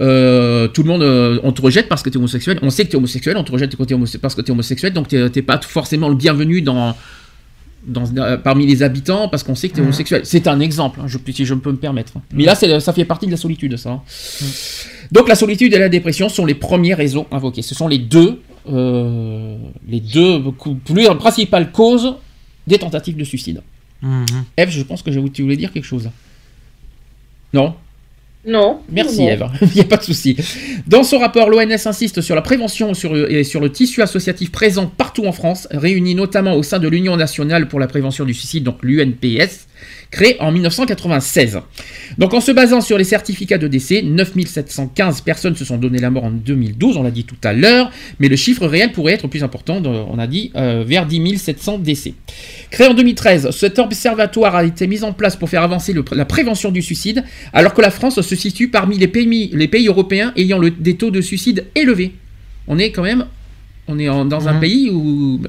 Euh, 0.02 0.68
tout 0.68 0.84
le 0.84 0.90
monde, 0.90 1.04
euh, 1.04 1.40
on 1.44 1.52
te 1.52 1.62
rejette 1.62 1.88
parce 1.90 2.04
que 2.04 2.10
tu 2.10 2.16
es 2.16 2.18
homosexuel. 2.18 2.60
On 2.62 2.70
sait 2.70 2.86
que 2.86 2.90
tu 2.90 2.96
es 2.96 2.98
homosexuel, 2.98 3.36
on 3.38 3.44
te 3.44 3.52
rejette 3.52 3.76
parce 4.22 4.36
que 4.36 4.42
tu 4.42 4.48
es 4.50 4.52
homosexuel, 4.52 4.94
donc 4.94 5.08
tu 5.08 5.18
n'es 5.18 5.42
pas 5.42 5.60
forcément 5.62 6.10
le 6.10 6.16
bienvenu 6.16 6.62
dans, 6.62 6.96
dans, 7.86 8.06
euh, 8.18 8.38
parmi 8.38 8.66
les 8.68 8.84
habitants 8.84 9.30
parce 9.30 9.44
qu'on 9.44 9.56
sait 9.56 9.70
que 9.70 9.74
tu 9.76 9.80
es 9.80 9.82
Mhm. 9.82 9.88
homosexuel. 9.90 10.22
C'est 10.26 10.48
un 10.48 10.60
exemple, 10.60 11.00
hein, 11.02 11.08
je, 11.08 11.18
si 11.32 11.46
je 11.46 11.54
peux 11.54 11.72
me 11.72 11.78
permettre. 11.78 12.14
Mais 12.34 12.44
là, 12.44 12.56
ça 12.56 12.94
fait 12.94 13.06
partie 13.06 13.26
de 13.26 13.32
la 13.32 13.38
solitude, 13.38 13.78
ça. 13.78 13.92
hein. 13.92 14.02
Donc 15.12 15.28
la 15.28 15.36
solitude 15.36 15.74
et 15.74 15.80
la 15.80 15.90
dépression 15.90 16.30
sont 16.30 16.46
les 16.46 16.56
premières 16.56 16.98
raisons 16.98 17.26
invoquées. 17.32 17.62
Ce 17.62 17.74
sont 17.76 17.88
les 17.88 17.98
deux, 18.00 18.42
euh, 18.72 19.58
les 19.88 20.00
deux 20.02 20.42
plus 20.86 21.08
principales 21.18 21.72
causes 21.72 22.16
des 22.68 22.78
tentatives 22.78 23.16
de 23.18 23.24
suicide. 23.24 23.62
Mhm. 24.02 24.26
Eve, 24.58 24.70
je 24.70 24.84
pense 24.84 25.02
que 25.02 25.12
je- 25.12 25.20
tu 25.28 25.42
voulais 25.42 25.58
dire 25.58 25.72
quelque 25.74 25.86
chose. 25.86 26.10
Non? 27.54 27.74
Non. 28.46 28.80
Merci 28.90 29.22
non. 29.22 29.30
Eve, 29.30 29.46
il 29.62 29.68
n'y 29.76 29.82
a 29.82 29.86
pas 29.86 29.98
de 29.98 30.04
souci. 30.04 30.38
Dans 30.88 31.04
son 31.04 31.20
rapport, 31.20 31.50
l'ONS 31.50 31.86
insiste 31.86 32.22
sur 32.22 32.36
la 32.36 32.42
prévention 32.42 32.94
sur, 32.94 33.16
et 33.30 33.44
sur 33.44 33.60
le 33.60 33.72
tissu 33.72 34.02
associatif 34.02 34.52
présent 34.52 34.88
partout 34.88 35.26
en 35.26 35.32
France, 35.32 35.68
réuni 35.72 36.16
notamment 36.16 36.56
au 36.56 36.64
sein 36.64 36.80
de 36.80 36.88
l'Union 36.88 37.18
nationale 37.18 37.68
pour 37.68 37.80
la 37.80 37.88
prévention 37.88 38.26
du 38.26 38.34
suicide, 38.34 38.64
donc 38.64 38.78
l'UNPS, 38.82 39.68
créée 40.12 40.38
en 40.40 40.52
1996. 40.52 41.60
Donc 42.18 42.34
en 42.34 42.42
se 42.42 42.52
basant 42.52 42.82
sur 42.82 42.98
les 42.98 43.04
certificats 43.04 43.58
de 43.58 43.68
décès, 43.68 44.02
9715 44.02 45.22
personnes 45.22 45.56
se 45.56 45.66
sont 45.66 45.78
donné 45.78 46.00
la 46.00 46.10
mort 46.10 46.26
en 46.26 46.32
2012, 46.32 46.98
on 46.98 47.04
l'a 47.04 47.12
dit 47.12 47.24
tout 47.26 47.36
à 47.44 47.54
l'heure, 47.54 47.92
mais 48.20 48.28
le 48.28 48.36
chiffre 48.36 48.66
réel 48.66 48.92
pourrait 48.92 49.14
être 49.14 49.28
plus 49.28 49.44
important, 49.44 49.82
on 49.86 50.18
a 50.20 50.28
dit 50.28 50.52
euh, 50.56 50.84
vers 50.86 51.06
10 51.06 51.38
700 51.38 51.80
décès. 51.80 52.14
Créé 52.72 52.88
en 52.88 52.94
2013, 52.94 53.52
cet 53.52 53.80
observatoire 53.80 54.56
a 54.56 54.64
été 54.64 54.88
mis 54.88 55.04
en 55.04 55.14
place 55.14 55.36
pour 55.36 55.50
faire 55.50 55.64
avancer 55.64 55.94
le- 55.94 56.04
la 56.12 56.26
prévention 56.26 56.72
du 56.72 56.82
suicide, 56.82 57.24
alors 57.54 57.74
que 57.74 57.82
la 57.82 57.92
France 57.92 58.20
se 58.22 58.36
situe 58.36 58.70
parmi 58.70 58.98
les 58.98 59.08
pays, 59.08 59.52
les 59.54 59.68
pays 59.68 59.88
européens 59.88 60.34
ayant 60.36 60.58
le- 60.60 60.72
des 60.72 60.96
taux 60.96 61.12
de 61.12 61.22
suicide 61.22 61.66
élevés. 61.76 62.14
On 62.68 62.78
est 62.80 62.92
quand 62.92 63.04
même 63.04 63.26
on 63.92 63.98
est 63.98 64.08
en- 64.08 64.24
dans 64.24 64.48
un 64.48 64.54
Mhm. 64.54 64.60
pays 64.60 64.90
où 64.92 65.40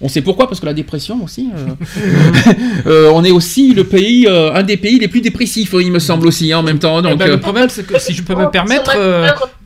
on 0.00 0.08
sait 0.08 0.20
pourquoi 0.20 0.46
parce 0.48 0.60
que 0.60 0.66
la 0.66 0.74
dépression 0.74 1.22
aussi. 1.24 1.48
euh, 1.56 2.52
euh, 2.86 3.10
on 3.14 3.24
est 3.24 3.30
aussi 3.30 3.72
le 3.74 3.84
pays, 3.84 4.26
euh, 4.26 4.52
un 4.54 4.62
des 4.62 4.76
pays 4.76 4.98
les 4.98 5.08
plus 5.08 5.20
dépressifs, 5.20 5.74
il 5.80 5.90
me 5.90 5.98
semble 5.98 6.26
aussi 6.26 6.52
hein, 6.52 6.58
en 6.58 6.62
même 6.62 6.78
temps. 6.78 6.98
Eh 6.98 7.02
Donc, 7.02 7.18
ben, 7.18 7.28
euh, 7.28 7.32
le 7.32 7.40
problème, 7.40 7.68
c'est 7.68 7.86
que 7.86 7.98
si 7.98 8.14
je 8.14 8.22
peux 8.22 8.34
me 8.34 8.46
Oh, 8.46 8.50
permettre, 8.50 8.92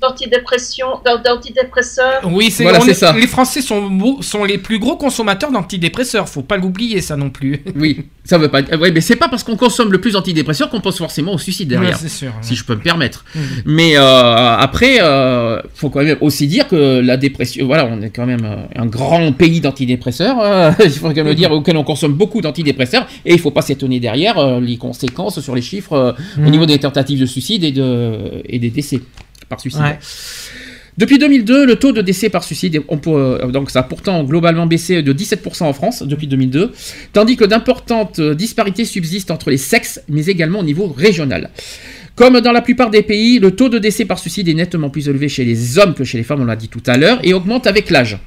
d'antidépression, 0.00 0.86
d'antidépresseurs. 1.24 2.20
Oui, 2.24 2.50
c'est 2.50 2.62
Voilà, 2.62 2.80
ça. 2.94 3.12
Les 3.12 3.26
Français 3.26 3.60
sont, 3.60 4.22
sont 4.22 4.44
les 4.44 4.58
plus 4.58 4.78
gros 4.78 4.96
consommateurs 4.96 5.50
d'antidépresseurs. 5.50 6.28
Faut 6.28 6.42
pas 6.42 6.56
l'oublier, 6.56 7.00
ça 7.00 7.16
non 7.16 7.30
plus. 7.30 7.62
Oui, 7.76 8.04
ça 8.24 8.36
veut 8.36 8.48
pas. 8.48 8.60
Ouais, 8.62 8.90
mais 8.90 9.00
c'est 9.00 9.16
pas 9.16 9.28
parce 9.28 9.42
qu'on 9.42 9.56
consomme 9.56 9.90
le 9.92 10.00
plus 10.00 10.12
d'antidépresseurs 10.12 10.68
qu'on 10.70 10.80
pense 10.80 10.98
forcément 10.98 11.32
au 11.34 11.38
suicide 11.38 11.68
derrière. 11.68 11.98
Ouais, 12.02 12.08
sûr. 12.08 12.32
Si 12.42 12.54
je 12.56 12.64
peux 12.64 12.74
me 12.74 12.80
permettre. 12.80 13.24
Mhm. 13.34 13.42
Mais 13.64 13.96
euh, 13.96 14.56
après, 14.56 14.98
euh, 15.00 15.60
faut 15.74 15.88
quand 15.88 16.02
même 16.02 16.18
aussi 16.20 16.46
dire 16.46 16.68
que 16.68 17.00
la 17.00 17.16
dépression, 17.16 17.66
voilà, 17.66 17.86
on 17.86 18.02
est 18.02 18.10
quand 18.10 18.26
même 18.26 18.46
un 18.74 18.86
grand 18.86 19.32
pays 19.32 19.60
d'antidépresseurs. 19.60 20.19
Euh, 20.20 20.70
il 20.84 20.90
faut 20.90 21.08
quand 21.08 21.14
même 21.14 21.26
le 21.26 21.34
dire 21.34 21.50
auquel 21.52 21.76
on 21.76 21.84
consomme 21.84 22.12
beaucoup 22.14 22.40
d'antidépresseurs 22.40 23.06
et 23.24 23.32
il 23.32 23.38
faut 23.40 23.50
pas 23.50 23.62
s'étonner 23.62 24.00
derrière 24.00 24.38
euh, 24.38 24.60
les 24.60 24.76
conséquences 24.76 25.40
sur 25.40 25.54
les 25.54 25.62
chiffres 25.62 25.92
euh, 25.92 26.12
au 26.38 26.40
Mhm. 26.40 26.50
niveau 26.50 26.66
des 26.66 26.78
tentatives 26.78 27.20
de 27.20 27.26
suicide 27.26 27.64
et 27.64 27.72
de 27.72 28.42
et 28.44 28.58
des 28.58 28.70
décès 28.70 29.00
par 29.48 29.60
suicide. 29.60 29.80
Ouais. 29.82 29.98
Depuis 30.98 31.18
2002, 31.18 31.64
le 31.64 31.76
taux 31.76 31.92
de 31.92 32.02
décès 32.02 32.28
par 32.28 32.44
suicide, 32.44 32.82
on 32.88 32.98
peut, 32.98 33.40
donc 33.52 33.70
ça 33.70 33.78
a 33.80 33.82
pourtant 33.84 34.22
globalement 34.24 34.66
baissé 34.66 35.02
de 35.02 35.12
17% 35.14 35.62
en 35.64 35.72
France 35.72 36.02
depuis 36.02 36.26
2002, 36.26 36.72
tandis 37.12 37.36
que 37.36 37.44
d'importantes 37.44 38.20
disparités 38.20 38.84
subsistent 38.84 39.30
entre 39.30 39.50
les 39.50 39.56
sexes, 39.56 40.02
mais 40.08 40.26
également 40.26 40.58
au 40.58 40.62
niveau 40.64 40.88
régional. 40.88 41.50
Comme 42.16 42.40
dans 42.40 42.52
la 42.52 42.60
plupart 42.60 42.90
des 42.90 43.02
pays, 43.02 43.38
le 43.38 43.52
taux 43.52 43.70
de 43.70 43.78
décès 43.78 44.04
par 44.04 44.18
suicide 44.18 44.48
est 44.48 44.54
nettement 44.54 44.90
plus 44.90 45.08
élevé 45.08 45.28
chez 45.28 45.44
les 45.44 45.78
hommes 45.78 45.94
que 45.94 46.04
chez 46.04 46.18
les 46.18 46.24
femmes, 46.24 46.42
on 46.42 46.44
l'a 46.44 46.56
dit 46.56 46.68
tout 46.68 46.82
à 46.86 46.98
l'heure, 46.98 47.18
et 47.22 47.32
augmente 47.32 47.66
avec 47.66 47.88
l'âge. 47.88 48.18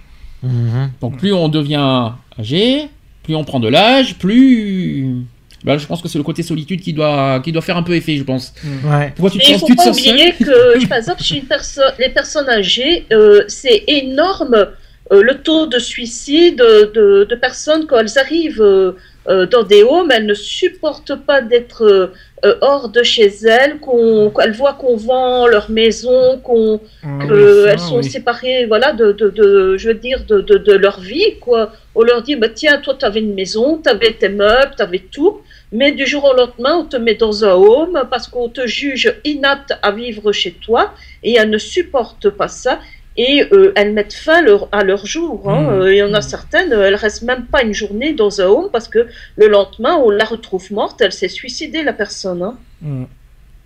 Mhm. 0.44 0.92
Donc 1.02 1.18
plus 1.18 1.34
on 1.34 1.50
devient 1.50 2.12
âgé, 2.40 2.90
plus 3.24 3.36
on 3.36 3.44
prend 3.44 3.60
de 3.60 3.70
l'âge, 3.70 4.16
plus... 4.18 5.26
Ben, 5.64 5.78
je 5.78 5.88
pense 5.88 6.02
que 6.02 6.10
c'est 6.10 6.18
le 6.18 6.26
côté 6.26 6.44
solitude 6.44 6.82
qui 6.82 6.92
doit, 6.92 7.40
qui 7.40 7.54
doit 7.54 7.62
faire 7.62 7.78
un 7.78 7.84
peu 7.84 7.96
effet, 7.96 8.18
je 8.18 8.24
pense. 8.24 8.54
Ouais. 8.84 9.14
Pourquoi 9.16 9.30
tu 9.30 9.40
te 9.40 9.46
sens, 9.46 9.62
faut 9.62 9.66
tu 9.66 9.72
te 9.74 9.78
pas 9.78 9.94
sens 9.94 9.98
oublier 9.98 10.34
que, 10.34 10.88
par 10.88 10.98
exemple, 10.98 11.24
chez 11.24 11.38
une 11.38 11.46
personne, 11.46 11.94
les 12.00 12.10
personnes 12.10 12.50
âgées, 12.50 13.06
euh, 13.14 13.44
c'est 13.48 13.86
énorme 13.88 14.68
euh, 15.14 15.24
le 15.24 15.36
taux 15.42 15.66
de 15.68 15.80
suicide 15.80 16.58
de, 16.58 17.26
de 17.30 17.36
personnes 17.36 17.86
quand 17.88 17.98
elles 17.98 18.18
arrivent 18.18 18.62
euh, 18.62 18.98
euh, 19.30 19.46
dans 19.46 19.64
des 19.64 19.84
homes, 19.84 20.12
elles 20.12 20.26
ne 20.26 20.34
supportent 20.34 21.16
pas 21.16 21.42
d'être 21.42 21.84
euh, 21.86 22.08
euh, 22.46 22.56
hors 22.62 22.90
de 22.90 23.04
chez 23.04 23.28
elles, 23.46 23.80
qu'on, 23.80 24.30
qu'elles 24.32 24.52
voient 24.52 24.74
qu'on 24.74 24.98
vend 24.98 25.48
leur 25.48 25.72
maison, 25.72 26.40
qu'on, 26.44 26.82
Ah 27.04 27.20
qu'elles 27.22 27.32
oui, 27.32 27.64
ça, 27.72 27.78
sont 27.78 27.98
oui. 27.98 28.04
séparées, 28.04 28.66
voilà, 28.66 28.92
de, 28.92 29.14
de, 29.14 29.30
de- 29.30 29.78
je 29.78 29.88
veux 29.88 29.94
dire, 29.94 30.24
de, 30.28 30.42
de, 30.42 30.58
de 30.58 30.74
leur 30.74 31.00
vie, 31.00 31.38
quoi. 31.40 31.72
On 31.96 32.02
leur 32.04 32.22
dit, 32.22 32.36
bah, 32.36 32.50
tiens, 32.50 32.78
toi, 32.80 32.96
tu 33.00 33.06
avais 33.06 33.22
une 33.22 33.34
maison, 33.34 33.80
tu 33.82 33.90
avais 33.90 34.12
tes 34.12 34.30
meubles, 34.30 34.74
tu 34.76 34.84
avais 34.84 35.00
tout, 35.00 35.40
mais 35.72 35.92
du 35.94 36.06
jour 36.06 36.26
au 36.26 36.34
lendemain, 36.34 36.76
on 36.80 36.86
te 36.86 36.98
met 36.98 37.16
dans 37.16 37.46
un 37.46 37.54
home 37.54 38.04
parce 38.12 38.28
qu'on 38.28 38.50
te 38.50 38.68
juge 38.68 39.14
inapte 39.24 39.74
à 39.82 39.92
vivre 39.92 40.32
chez 40.34 40.52
toi, 40.52 40.94
et 41.24 41.36
elles 41.38 41.50
ne 41.50 41.58
supportent 41.58 42.30
pas 42.30 42.50
ça. 42.50 42.80
Et 43.16 43.44
euh, 43.52 43.72
elles 43.76 43.94
mettent 43.94 44.14
fin 44.14 44.42
leur- 44.42 44.70
à 44.72 44.84
leur 44.84 45.06
jour. 45.06 45.48
hein. 45.50 45.62
Mmh. 45.62 45.70
Euh, 45.82 45.94
Il 45.94 45.98
y 45.98 46.04
en 46.04 46.14
a 46.14 46.22
certaines, 46.22 46.74
euh, 46.74 46.88
elles 46.88 46.96
restent 46.96 47.22
même 47.24 47.46
pas 47.46 47.62
une 47.64 47.74
journée 47.74 48.14
dans 48.14 48.42
un 48.42 48.46
home 48.46 48.70
parce 48.72 48.88
que 48.88 49.08
le 49.36 49.48
lendemain, 49.48 49.96
on 50.04 50.10
la 50.10 50.26
retrouve 50.26 50.72
morte. 50.72 51.00
Elle 51.02 51.12
s'est 51.14 51.28
suicidée, 51.30 51.84
la 51.84 51.94
personne. 51.94 52.42
hein. 52.42 52.56
Mm. 52.82 53.04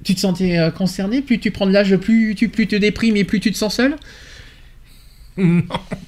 Tu 0.03 0.13
te 0.15 0.19
sentais 0.19 0.59
euh, 0.59 0.69
concerné 0.69 1.21
Plus 1.21 1.39
tu 1.39 1.49
prends 1.51 1.65
de 1.65 1.71
l'âge, 1.71 1.95
plus 1.97 2.35
tu 2.35 2.49
plus 2.49 2.67
te 2.67 2.75
déprimes 2.75 3.15
et 3.17 3.23
plus 3.23 3.39
tu 3.39 3.51
te 3.51 3.57
sens 3.57 3.75
seul 3.75 3.95
Non, 5.37 5.61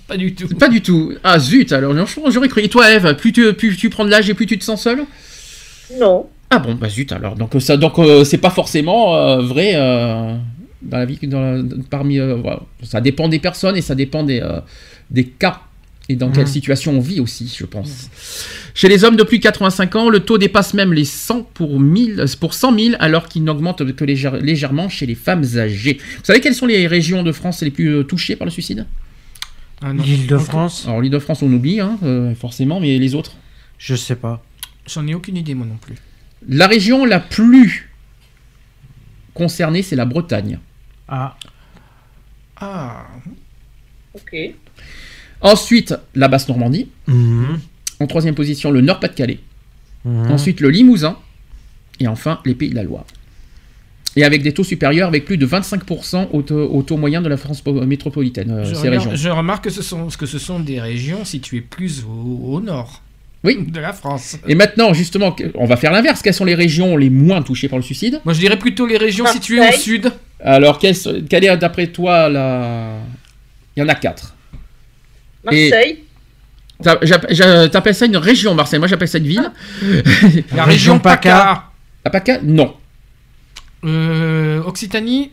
pas 0.07 0.17
du 0.17 0.33
tout. 0.33 0.47
Pas 0.57 0.69
du 0.69 0.81
tout. 0.81 1.13
Ah 1.23 1.37
zut, 1.39 1.71
alors 1.71 1.93
j'aurais 2.29 2.47
cru. 2.49 2.61
Et 2.63 2.69
toi, 2.69 2.91
Eve, 2.91 3.15
plus 3.15 3.31
tu, 3.31 3.53
plus 3.53 3.77
tu 3.77 3.89
prends 3.89 4.03
de 4.05 4.09
l'âge 4.09 4.29
et 4.29 4.33
plus 4.33 4.47
tu 4.47 4.57
te 4.57 4.63
sens 4.63 4.81
seul 4.81 5.03
Non. 5.99 6.27
Ah 6.49 6.57
bon, 6.59 6.73
bah 6.73 6.89
zut 6.89 7.11
alors. 7.11 7.35
Donc, 7.35 7.51
ça, 7.59 7.77
donc 7.77 7.99
euh, 7.99 8.23
c'est 8.23 8.39
pas 8.39 8.49
forcément 8.49 9.15
euh, 9.15 9.37
vrai 9.41 9.73
euh, 9.75 10.35
dans 10.81 10.97
la 10.97 11.05
vie. 11.05 11.19
Dans 11.23 11.41
la- 11.41 11.63
parmi, 11.89 12.19
euh, 12.19 12.35
voilà. 12.35 12.61
Ça 12.83 13.01
dépend 13.01 13.27
des 13.29 13.39
personnes 13.39 13.75
et 13.77 13.81
ça 13.81 13.95
dépend 13.95 14.23
des, 14.23 14.39
euh, 14.41 14.59
des 15.09 15.25
cas. 15.25 15.61
Et 16.11 16.15
dans 16.15 16.31
quelle 16.31 16.45
Mhm. 16.45 16.51
situation 16.51 16.93
on 16.97 16.99
vit 16.99 17.19
aussi, 17.19 17.53
je 17.55 17.65
pense. 17.67 18.09
Chez 18.73 18.89
les 18.89 19.03
hommes 19.03 19.15
de 19.15 19.21
plus 19.21 19.37
de 19.37 19.43
85 19.43 19.95
ans, 19.95 20.09
le 20.09 20.21
taux 20.21 20.39
dépasse 20.39 20.73
même 20.73 20.91
les 20.91 21.05
100 21.05 21.43
pour, 21.43 21.79
1000, 21.79 22.25
pour 22.39 22.55
100 22.55 22.75
000, 22.75 22.95
alors 22.99 23.27
qu'il 23.29 23.43
n'augmente 23.43 23.93
que 23.93 24.05
légère- 24.05 24.37
légèrement 24.37 24.89
chez 24.89 25.05
les 25.05 25.13
femmes 25.13 25.43
âgées. 25.57 25.99
Vous 26.17 26.23
savez 26.23 26.41
quelles 26.41 26.55
sont 26.55 26.65
les 26.65 26.87
régions 26.87 27.21
de 27.21 27.31
France 27.31 27.61
les 27.61 27.69
plus 27.69 27.89
euh, 27.97 28.03
touchées 28.03 28.35
par 28.35 28.45
le 28.45 28.51
suicide? 28.51 28.87
Ah. 29.83 29.93
L'île 29.93 30.25
de 30.25 30.37
France 30.39 30.85
Alors 30.87 30.99
l'île 31.01 31.11
de 31.11 31.19
France, 31.19 31.43
on 31.43 31.53
oublie, 31.53 31.79
hein, 31.79 31.99
euh, 32.03 32.33
forcément, 32.33 32.79
mais 32.79 32.97
les 32.97 33.13
autres? 33.13 33.37
Je 33.77 33.95
sais 33.95 34.15
pas. 34.15 34.43
J'en 34.87 35.05
ai 35.07 35.13
aucune 35.13 35.37
idée, 35.37 35.53
moi 35.53 35.67
non 35.67 35.77
plus. 35.79 35.93
La 36.47 36.65
région 36.65 37.05
la 37.05 37.19
plus 37.19 37.91
concernée, 39.35 39.83
c'est 39.83 39.95
la 39.95 40.05
Bretagne. 40.05 40.57
Ah. 41.09 41.35
Ah. 42.61 43.07
Ok. 44.13 44.35
Ensuite, 45.41 45.95
la 46.15 46.27
Basse-Normandie. 46.27 46.87
Mhm. 47.07 47.59
En 47.99 48.07
troisième 48.07 48.35
position, 48.35 48.71
le 48.71 48.81
Nord-Pas-de-Calais. 48.81 49.39
Mhm. 50.05 50.31
Ensuite, 50.31 50.59
le 50.61 50.69
Limousin. 50.69 51.17
Et 51.99 52.07
enfin, 52.07 52.39
les 52.45 52.55
Pays 52.55 52.69
de 52.69 52.75
la 52.75 52.83
Loire. 52.83 53.05
Et 54.15 54.23
avec 54.23 54.41
des 54.41 54.53
taux 54.53 54.63
supérieurs, 54.63 55.07
avec 55.07 55.25
plus 55.25 55.37
de 55.37 55.45
25% 55.45 56.29
au 56.31 56.41
taux, 56.41 56.65
au 56.71 56.81
taux 56.81 56.97
moyen 56.97 57.21
de 57.21 57.29
la 57.29 57.37
France 57.37 57.61
po- 57.61 57.73
métropolitaine, 57.85 58.49
euh, 58.51 58.63
je, 58.65 58.73
ces 58.73 58.87
regarde- 58.87 59.07
régions. 59.09 59.15
je 59.15 59.29
remarque 59.29 59.65
que 59.65 59.69
ce, 59.69 59.81
sont, 59.83 60.07
que 60.07 60.25
ce 60.25 60.39
sont 60.39 60.59
des 60.59 60.79
régions 60.81 61.23
situées 61.25 61.61
plus 61.61 62.03
au, 62.05 62.53
au 62.55 62.61
nord 62.61 63.01
Oui. 63.43 63.57
de 63.67 63.79
la 63.79 63.93
France. 63.93 64.37
Et 64.47 64.55
maintenant, 64.55 64.93
justement, 64.93 65.35
on 65.55 65.65
va 65.65 65.75
faire 65.77 65.91
l'inverse. 65.91 66.21
Quelles 66.21 66.33
sont 66.33 66.45
les 66.45 66.55
régions 66.55 66.97
les 66.97 67.09
moins 67.09 67.41
touchées 67.43 67.67
par 67.69 67.77
le 67.77 67.83
suicide? 67.83 68.19
Moi, 68.25 68.33
je 68.33 68.39
dirais 68.39 68.57
plutôt 68.57 68.87
les 68.87 68.97
régions 68.97 69.25
Marseille. 69.25 69.41
situées 69.41 69.59
au 69.67 69.71
sud. 69.73 70.11
Alors, 70.43 70.79
quelle, 70.79 70.95
quelle 71.29 71.45
est 71.45 71.57
d'après 71.57 71.87
toi 71.87 72.29
la... 72.29 72.97
Il 73.75 73.79
y 73.81 73.83
en 73.83 73.89
a 73.89 73.95
quatre. 73.95 74.35
Marseille. 75.43 75.99
T'appelles 77.71 77.95
ça 77.95 78.05
une 78.05 78.17
région, 78.17 78.55
Marseille. 78.55 78.79
Moi, 78.79 78.87
j'appelle 78.87 79.07
ça 79.07 79.17
une 79.17 79.27
ville. 79.27 79.51
La 80.55 80.63
région 80.63 80.99
PACA. 80.99 81.65
La 82.05 82.11
PACA 82.11 82.39
Non. 82.41 82.75
Euh, 83.83 84.61
Occitanie. 84.63 85.31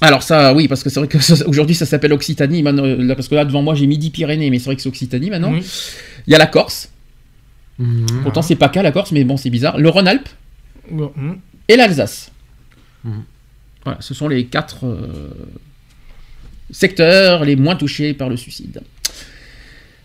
Alors 0.00 0.22
ça, 0.24 0.52
oui, 0.54 0.66
parce 0.68 0.82
que 0.82 0.90
c'est 0.90 0.98
vrai 1.00 1.08
que 1.08 1.18
ça- 1.20 1.46
aujourd'hui 1.46 1.74
ça 1.76 1.86
s'appelle 1.86 2.12
Occitanie, 2.12 2.62
maintenant, 2.64 2.84
euh, 2.84 2.96
là, 2.96 3.14
parce 3.14 3.28
que 3.28 3.34
là 3.36 3.44
devant 3.44 3.62
moi 3.62 3.76
j'ai 3.76 3.86
Midi-Pyrénées, 3.86 4.50
mais 4.50 4.58
c'est 4.58 4.64
vrai 4.66 4.74
que 4.76 4.82
c'est 4.82 4.88
Occitanie 4.88 5.30
maintenant. 5.30 5.54
Il 5.54 6.32
y 6.32 6.34
a 6.34 6.38
la 6.38 6.46
Corse, 6.48 6.90
Mhm. 7.78 8.06
pourtant 8.24 8.42
c'est 8.42 8.56
pas 8.56 8.68
qu'à 8.68 8.82
la 8.82 8.90
Corse, 8.90 9.12
mais 9.12 9.22
bon 9.22 9.36
c'est 9.36 9.50
bizarre. 9.50 9.78
Le 9.78 9.88
Rhône-Alpes 9.88 10.28
hmm. 10.90 11.34
et 11.68 11.76
l'Alsace. 11.76 12.32
Voilà, 13.84 14.00
ce 14.00 14.14
sont 14.14 14.28
les 14.28 14.46
quatre 14.46 14.86
euh, 14.86 15.28
secteurs 16.70 17.44
les 17.44 17.56
moins 17.56 17.76
touchés 17.76 18.14
par 18.14 18.28
le 18.28 18.36
suicide. 18.36 18.80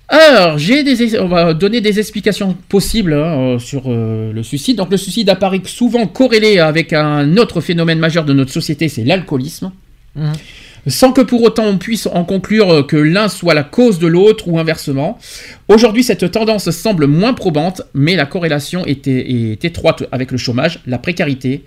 Alors, 0.09 0.57
j'ai 0.57 0.83
des, 0.83 1.19
on 1.19 1.27
va 1.27 1.53
donner 1.53 1.81
des 1.81 1.99
explications 1.99 2.57
possibles 2.67 3.13
hein, 3.13 3.39
euh, 3.39 3.59
sur 3.59 3.83
euh, 3.85 4.33
le 4.33 4.41
suicide. 4.41 4.77
Donc, 4.77 4.89
le 4.89 4.97
suicide 4.97 5.29
apparaît 5.29 5.61
souvent 5.65 6.07
corrélé 6.07 6.57
avec 6.57 6.93
un 6.93 7.37
autre 7.37 7.61
phénomène 7.61 7.99
majeur 7.99 8.25
de 8.25 8.33
notre 8.33 8.51
société, 8.51 8.89
c'est 8.89 9.03
l'alcoolisme. 9.03 9.71
Mhm. 10.15 10.33
Sans 10.87 11.11
que 11.11 11.21
pour 11.21 11.43
autant 11.43 11.65
on 11.65 11.77
puisse 11.77 12.07
en 12.07 12.23
conclure 12.23 12.87
que 12.87 12.95
l'un 12.95 13.27
soit 13.27 13.53
la 13.53 13.63
cause 13.63 13.99
de 13.99 14.07
l'autre 14.07 14.47
ou 14.47 14.57
inversement. 14.57 15.19
Aujourd'hui, 15.67 16.03
cette 16.03 16.31
tendance 16.31 16.71
semble 16.71 17.05
moins 17.05 17.33
probante, 17.33 17.81
mais 17.93 18.15
la 18.15 18.25
corrélation 18.25 18.85
est, 18.85 19.05
est 19.07 19.63
étroite 19.63 20.05
avec 20.11 20.31
le 20.31 20.37
chômage, 20.37 20.79
la 20.87 20.97
précarité, 20.97 21.65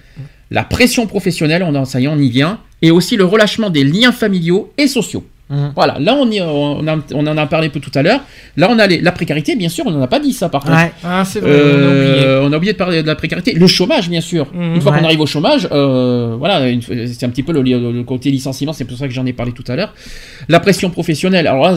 la 0.53 0.65
pression 0.65 1.07
professionnelle, 1.07 1.63
on 1.67 1.75
en, 1.75 1.85
ça 1.85 2.01
y 2.01 2.05
est, 2.05 2.09
on 2.09 2.19
y 2.19 2.31
vient, 2.31 2.59
et 2.83 2.91
aussi 2.91 3.17
le 3.17 3.25
relâchement 3.25 3.71
des 3.71 3.85
liens 3.85 4.13
familiaux 4.13 4.73
et 4.79 4.87
sociaux. 4.87 5.25
Mhm. 5.51 5.73
Voilà, 5.75 5.99
là 5.99 6.15
on, 6.19 6.31
y- 6.31 6.41
on, 6.41 6.87
a- 6.87 6.97
on 7.15 7.27
en 7.27 7.37
a 7.37 7.47
parlé 7.47 7.67
un 7.67 7.71
peu 7.71 7.81
tout 7.81 7.91
à 7.95 8.03
l'heure. 8.03 8.21
Là 8.57 8.69
on 8.71 8.79
a 8.79 8.87
les- 8.87 9.01
la 9.03 9.13
précarité, 9.13 9.55
bien 9.55 9.69
sûr, 9.69 9.85
on 9.87 9.91
n'en 9.91 10.01
a 10.01 10.07
pas 10.07 10.19
dit 10.21 10.33
ça 10.33 10.49
par 10.49 10.63
contre. 10.63 10.77
Ouais. 10.79 10.93
Ah, 11.05 11.25
c'est 11.27 11.41
vrai, 11.41 11.51
on 11.53 11.55
a 11.55 11.89
oublié. 11.89 12.25
Euh, 12.25 12.43
on 12.45 12.53
a 12.53 12.57
oublié 12.57 12.73
de 12.73 12.79
parler 12.79 13.03
de 13.03 13.07
la 13.07 13.17
précarité. 13.17 13.53
Le 13.53 13.67
chômage, 13.67 14.09
bien 14.09 14.23
sûr. 14.23 14.47
Mhm. 14.55 14.77
Une 14.77 14.81
fois 14.81 14.93
Ouais. 14.93 14.99
qu'on 15.01 15.05
arrive 15.05 15.21
au 15.21 15.27
chômage, 15.27 15.69
euh, 15.73 16.37
voilà, 16.39 16.63
c'est 17.13 17.25
un 17.27 17.29
petit 17.29 17.43
peu 17.43 17.53
le, 17.53 17.61
le 17.63 18.03
côté 18.05 18.31
licenciement, 18.31 18.73
c'est 18.73 18.87
pour 18.87 18.97
ça 18.97 19.07
que 19.09 19.13
j'en 19.13 19.27
ai 19.27 19.35
parlé 19.35 19.53
tout 19.53 19.65
à 19.69 19.77
l'heure. 19.77 19.93
La 20.49 20.59
pression 20.61 20.89
professionnelle, 20.91 21.47
alors 21.47 21.65
là, 21.65 21.77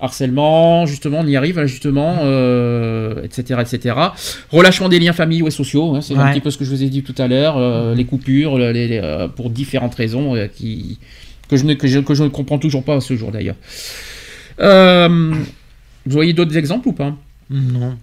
harcèlement, 0.00 0.86
justement, 0.86 1.20
on 1.20 1.26
y 1.26 1.36
arrive, 1.36 1.58
là, 1.58 1.66
justement, 1.66 2.18
euh, 2.22 3.22
etc., 3.24 3.60
etc. 3.60 3.96
Relâchement 4.50 4.88
des 4.88 4.98
liens 4.98 5.12
familiaux 5.12 5.48
et 5.48 5.50
sociaux, 5.50 5.94
hein, 5.96 6.00
c'est 6.00 6.14
un 6.14 6.30
petit 6.32 6.40
peu 6.40 6.50
ce 6.50 6.58
que 6.58 6.64
je 6.64 6.70
vous 6.70 6.82
ai 6.82 6.88
dit 6.88 7.02
tout 7.02 7.14
à 7.18 7.26
l'heure, 7.28 7.56
euh, 7.56 7.94
les 7.94 8.04
coupures, 8.04 8.58
les- 8.58 8.72
les- 8.72 9.00
euh, 9.02 9.28
pour 9.28 9.50
différentes 9.50 9.94
raisons 9.94 10.36
euh, 10.36 10.46
qui, 10.46 10.98
que, 11.48 11.56
je 11.56 11.64
ne, 11.64 11.74
que, 11.74 11.86
je, 11.88 11.98
que 12.00 12.14
je 12.14 12.22
ne 12.24 12.28
comprends 12.28 12.58
toujours 12.58 12.84
pas 12.84 12.96
à 12.96 13.00
ce 13.00 13.16
jour 13.16 13.30
d'ailleurs. 13.32 13.56
Euh, 14.60 15.08
vous 15.08 16.12
voyez 16.12 16.32
d'autres 16.32 16.56
exemples 16.56 16.88
ou 16.88 16.92
pas? 16.92 17.14
Non. 17.50 17.96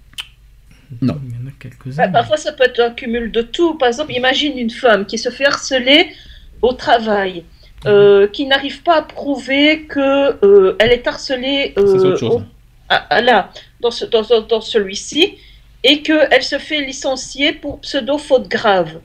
Non. 1.01 1.17
Il 1.27 1.31
y 1.31 1.43
en 1.43 1.47
a 1.47 1.51
quelques-uns. 1.59 2.03
Bah, 2.03 2.07
parfois, 2.09 2.37
ça 2.37 2.51
peut 2.53 2.63
être 2.65 2.79
un 2.79 2.91
cumul 2.91 3.31
de 3.31 3.41
tout. 3.41 3.75
Par 3.77 3.87
exemple, 3.87 4.13
imagine 4.13 4.57
une 4.57 4.69
femme 4.69 5.05
qui 5.05 5.17
se 5.17 5.29
fait 5.29 5.45
harceler 5.45 6.07
au 6.61 6.73
travail, 6.73 7.43
euh, 7.87 8.27
qui 8.27 8.45
n'arrive 8.45 8.81
pas 8.83 8.95
à 8.97 9.01
prouver 9.01 9.81
que 9.83 10.35
euh, 10.45 10.75
est 10.79 11.07
harcelée 11.07 11.73
euh, 11.77 12.15
au- 12.27 12.41
à- 12.89 13.15
à- 13.15 13.21
là, 13.21 13.49
dans, 13.79 13.91
ce- 13.91 14.05
dans, 14.05 14.23
dans- 14.41 14.61
celui-ci, 14.61 15.35
et 15.83 16.01
qu'elle 16.01 16.43
se 16.43 16.57
fait 16.57 16.81
licencier 16.81 17.53
pour 17.53 17.79
pseudo-faute 17.79 18.47
grave. 18.47 18.99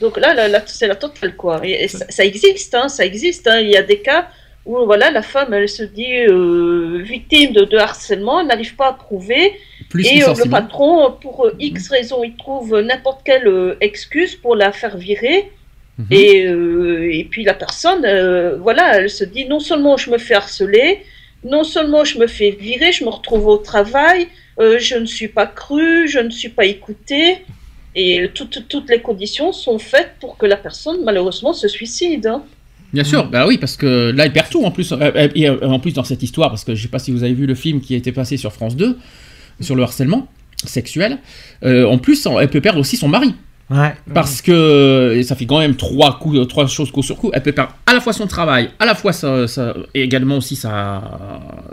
Donc 0.00 0.16
là, 0.18 0.34
là, 0.34 0.46
là, 0.48 0.62
c'est 0.66 0.86
la 0.86 0.94
totale, 0.94 1.34
quoi. 1.36 1.60
Et, 1.64 1.84
et 1.84 1.88
ça, 1.88 2.04
ça 2.08 2.24
existe, 2.24 2.74
hein, 2.74 2.88
ça 2.88 3.04
existe. 3.04 3.46
hein. 3.48 3.58
Il 3.60 3.70
y 3.70 3.76
a 3.76 3.82
des 3.82 3.98
cas 4.00 4.28
où, 4.66 4.84
voilà, 4.84 5.10
la 5.10 5.22
femme, 5.22 5.52
elle 5.54 5.68
se 5.68 5.82
dit 5.82 6.14
euh, 6.28 7.00
victime 7.02 7.52
de, 7.52 7.64
de 7.64 7.76
harcèlement, 7.78 8.40
elle 8.40 8.46
n'arrive 8.48 8.76
pas 8.76 8.88
à 8.88 8.92
prouver. 8.92 9.58
Plus 9.88 10.06
et 10.06 10.22
euh, 10.22 10.26
le 10.44 10.50
patron, 10.50 11.12
pour 11.20 11.46
euh, 11.46 11.54
X 11.58 11.88
raison, 11.88 12.22
il 12.22 12.36
trouve 12.36 12.78
n'importe 12.80 13.22
quelle 13.24 13.76
excuse 13.80 14.36
pour 14.36 14.54
la 14.54 14.70
faire 14.72 14.96
virer. 14.98 15.50
Mhm. 15.98 16.06
Et, 16.12 16.46
euh, 16.46 17.12
et 17.12 17.24
puis 17.24 17.44
la 17.44 17.54
personne, 17.54 18.04
euh, 18.04 18.56
voilà, 18.56 18.98
elle 18.98 19.10
se 19.10 19.24
dit 19.24 19.46
non 19.46 19.58
seulement 19.60 19.96
je 19.96 20.10
me 20.10 20.18
fais 20.18 20.34
harceler, 20.34 21.00
non 21.44 21.64
seulement 21.64 22.04
je 22.04 22.18
me 22.18 22.26
fais 22.26 22.50
virer, 22.50 22.92
je 22.92 23.04
me 23.04 23.10
retrouve 23.10 23.46
au 23.46 23.56
travail, 23.58 24.28
euh, 24.60 24.78
je 24.78 24.94
ne 24.96 25.06
suis 25.06 25.28
pas 25.28 25.46
crue, 25.46 26.06
je 26.08 26.20
ne 26.20 26.30
suis 26.30 26.50
pas 26.50 26.66
écoutée. 26.66 27.38
Et 27.96 28.30
toutes, 28.32 28.68
toutes 28.68 28.88
les 28.90 29.00
conditions 29.00 29.52
sont 29.52 29.78
faites 29.78 30.12
pour 30.20 30.36
que 30.36 30.46
la 30.46 30.56
personne, 30.56 30.98
malheureusement, 31.04 31.52
se 31.52 31.66
suicide. 31.66 32.26
hein. 32.26 32.44
Bien 32.92 33.02
sûr, 33.02 33.28
bah 33.28 33.46
oui, 33.46 33.58
parce 33.58 33.76
que 33.76 34.12
là, 34.14 34.24
il 34.26 34.32
perd 34.32 34.50
tout 34.50 34.64
en 34.64 34.70
plus. 34.70 34.94
Et 35.34 35.48
en 35.48 35.80
plus, 35.80 35.94
dans 35.94 36.04
cette 36.04 36.22
histoire, 36.22 36.48
parce 36.50 36.64
que 36.64 36.74
je 36.74 36.82
sais 36.82 36.88
pas 36.88 37.00
si 37.00 37.10
vous 37.10 37.24
avez 37.24 37.34
vu 37.34 37.44
le 37.46 37.56
film 37.56 37.80
qui 37.80 37.94
a 37.94 37.96
été 37.96 38.12
passé 38.12 38.36
sur 38.36 38.52
France 38.52 38.76
2, 38.76 38.96
sur 39.60 39.74
le 39.74 39.82
harcèlement 39.82 40.28
sexuel, 40.64 41.18
en 41.64 41.98
plus, 41.98 42.26
elle 42.40 42.48
peut 42.48 42.60
perdre 42.60 42.78
aussi 42.78 42.96
son 42.96 43.08
mari. 43.08 43.34
Ouais. 43.70 43.92
Parce 44.14 44.40
que 44.40 45.12
et 45.16 45.22
ça 45.22 45.34
fait 45.36 45.44
quand 45.44 45.58
même 45.58 45.76
trois, 45.76 46.18
coups, 46.18 46.46
trois 46.48 46.66
choses 46.66 46.90
coup 46.90 47.02
sur 47.02 47.16
coup. 47.16 47.30
Elle 47.34 47.42
peut 47.42 47.52
perdre 47.52 47.72
à 47.86 47.92
la 47.92 48.00
fois 48.00 48.12
son 48.14 48.26
travail, 48.26 48.70
à 48.78 48.86
la 48.86 48.94
fois 48.94 49.12
sa, 49.12 49.46
sa- 49.46 49.74
et 49.94 50.02
également 50.02 50.38
aussi 50.38 50.56
sa, 50.56 51.02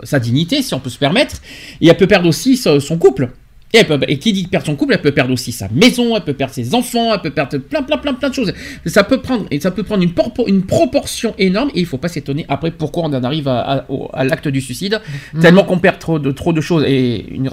sa 0.02 0.18
dignité, 0.20 0.60
si 0.62 0.74
on 0.74 0.80
peut 0.80 0.90
se 0.90 0.98
permettre. 0.98 1.36
Et 1.80 1.88
elle 1.88 1.96
peut 1.96 2.06
perdre 2.06 2.28
aussi 2.28 2.56
son 2.58 2.98
couple. 2.98 3.30
Et, 3.72 3.78
elle 3.78 3.86
peut- 3.86 3.98
et 4.08 4.18
qui 4.18 4.32
dit 4.32 4.46
perdre 4.46 4.66
son 4.66 4.76
couple, 4.76 4.92
elle 4.94 5.00
peut 5.02 5.10
perdre 5.10 5.32
aussi 5.32 5.50
sa 5.52 5.68
maison, 5.70 6.14
elle 6.16 6.22
peut 6.22 6.34
perdre 6.34 6.54
ses 6.54 6.74
enfants, 6.74 7.12
elle 7.14 7.20
peut 7.20 7.30
perdre 7.30 7.58
plein, 7.58 7.82
plein, 7.82 7.96
plein, 7.96 8.14
plein 8.14 8.28
de 8.28 8.34
choses. 8.34 8.52
Ça 8.86 9.02
peut 9.02 9.20
prendre, 9.20 9.46
et 9.50 9.58
ça 9.58 9.70
peut 9.70 9.82
prendre 9.82 10.02
une, 10.02 10.12
porpo- 10.12 10.46
une 10.46 10.62
proportion 10.62 11.34
énorme. 11.38 11.70
Et 11.74 11.80
il 11.80 11.86
faut 11.86 11.98
pas 11.98 12.08
s'étonner 12.08 12.44
après 12.48 12.70
pourquoi 12.70 13.04
on 13.04 13.12
en 13.12 13.24
arrive 13.24 13.48
à, 13.48 13.60
à- 13.60 13.84
au- 13.90 14.08
à 14.12 14.22
l'acte 14.24 14.48
du 14.48 14.60
suicide. 14.60 15.00
Mhm. 15.34 15.40
Tellement 15.40 15.64
qu'on 15.64 15.78
perd 15.78 15.98
trop 15.98 16.18
de, 16.18 16.30
trop 16.30 16.52
de 16.52 16.60
choses. 16.60 16.84
Et 16.86 17.26
une 17.34 17.48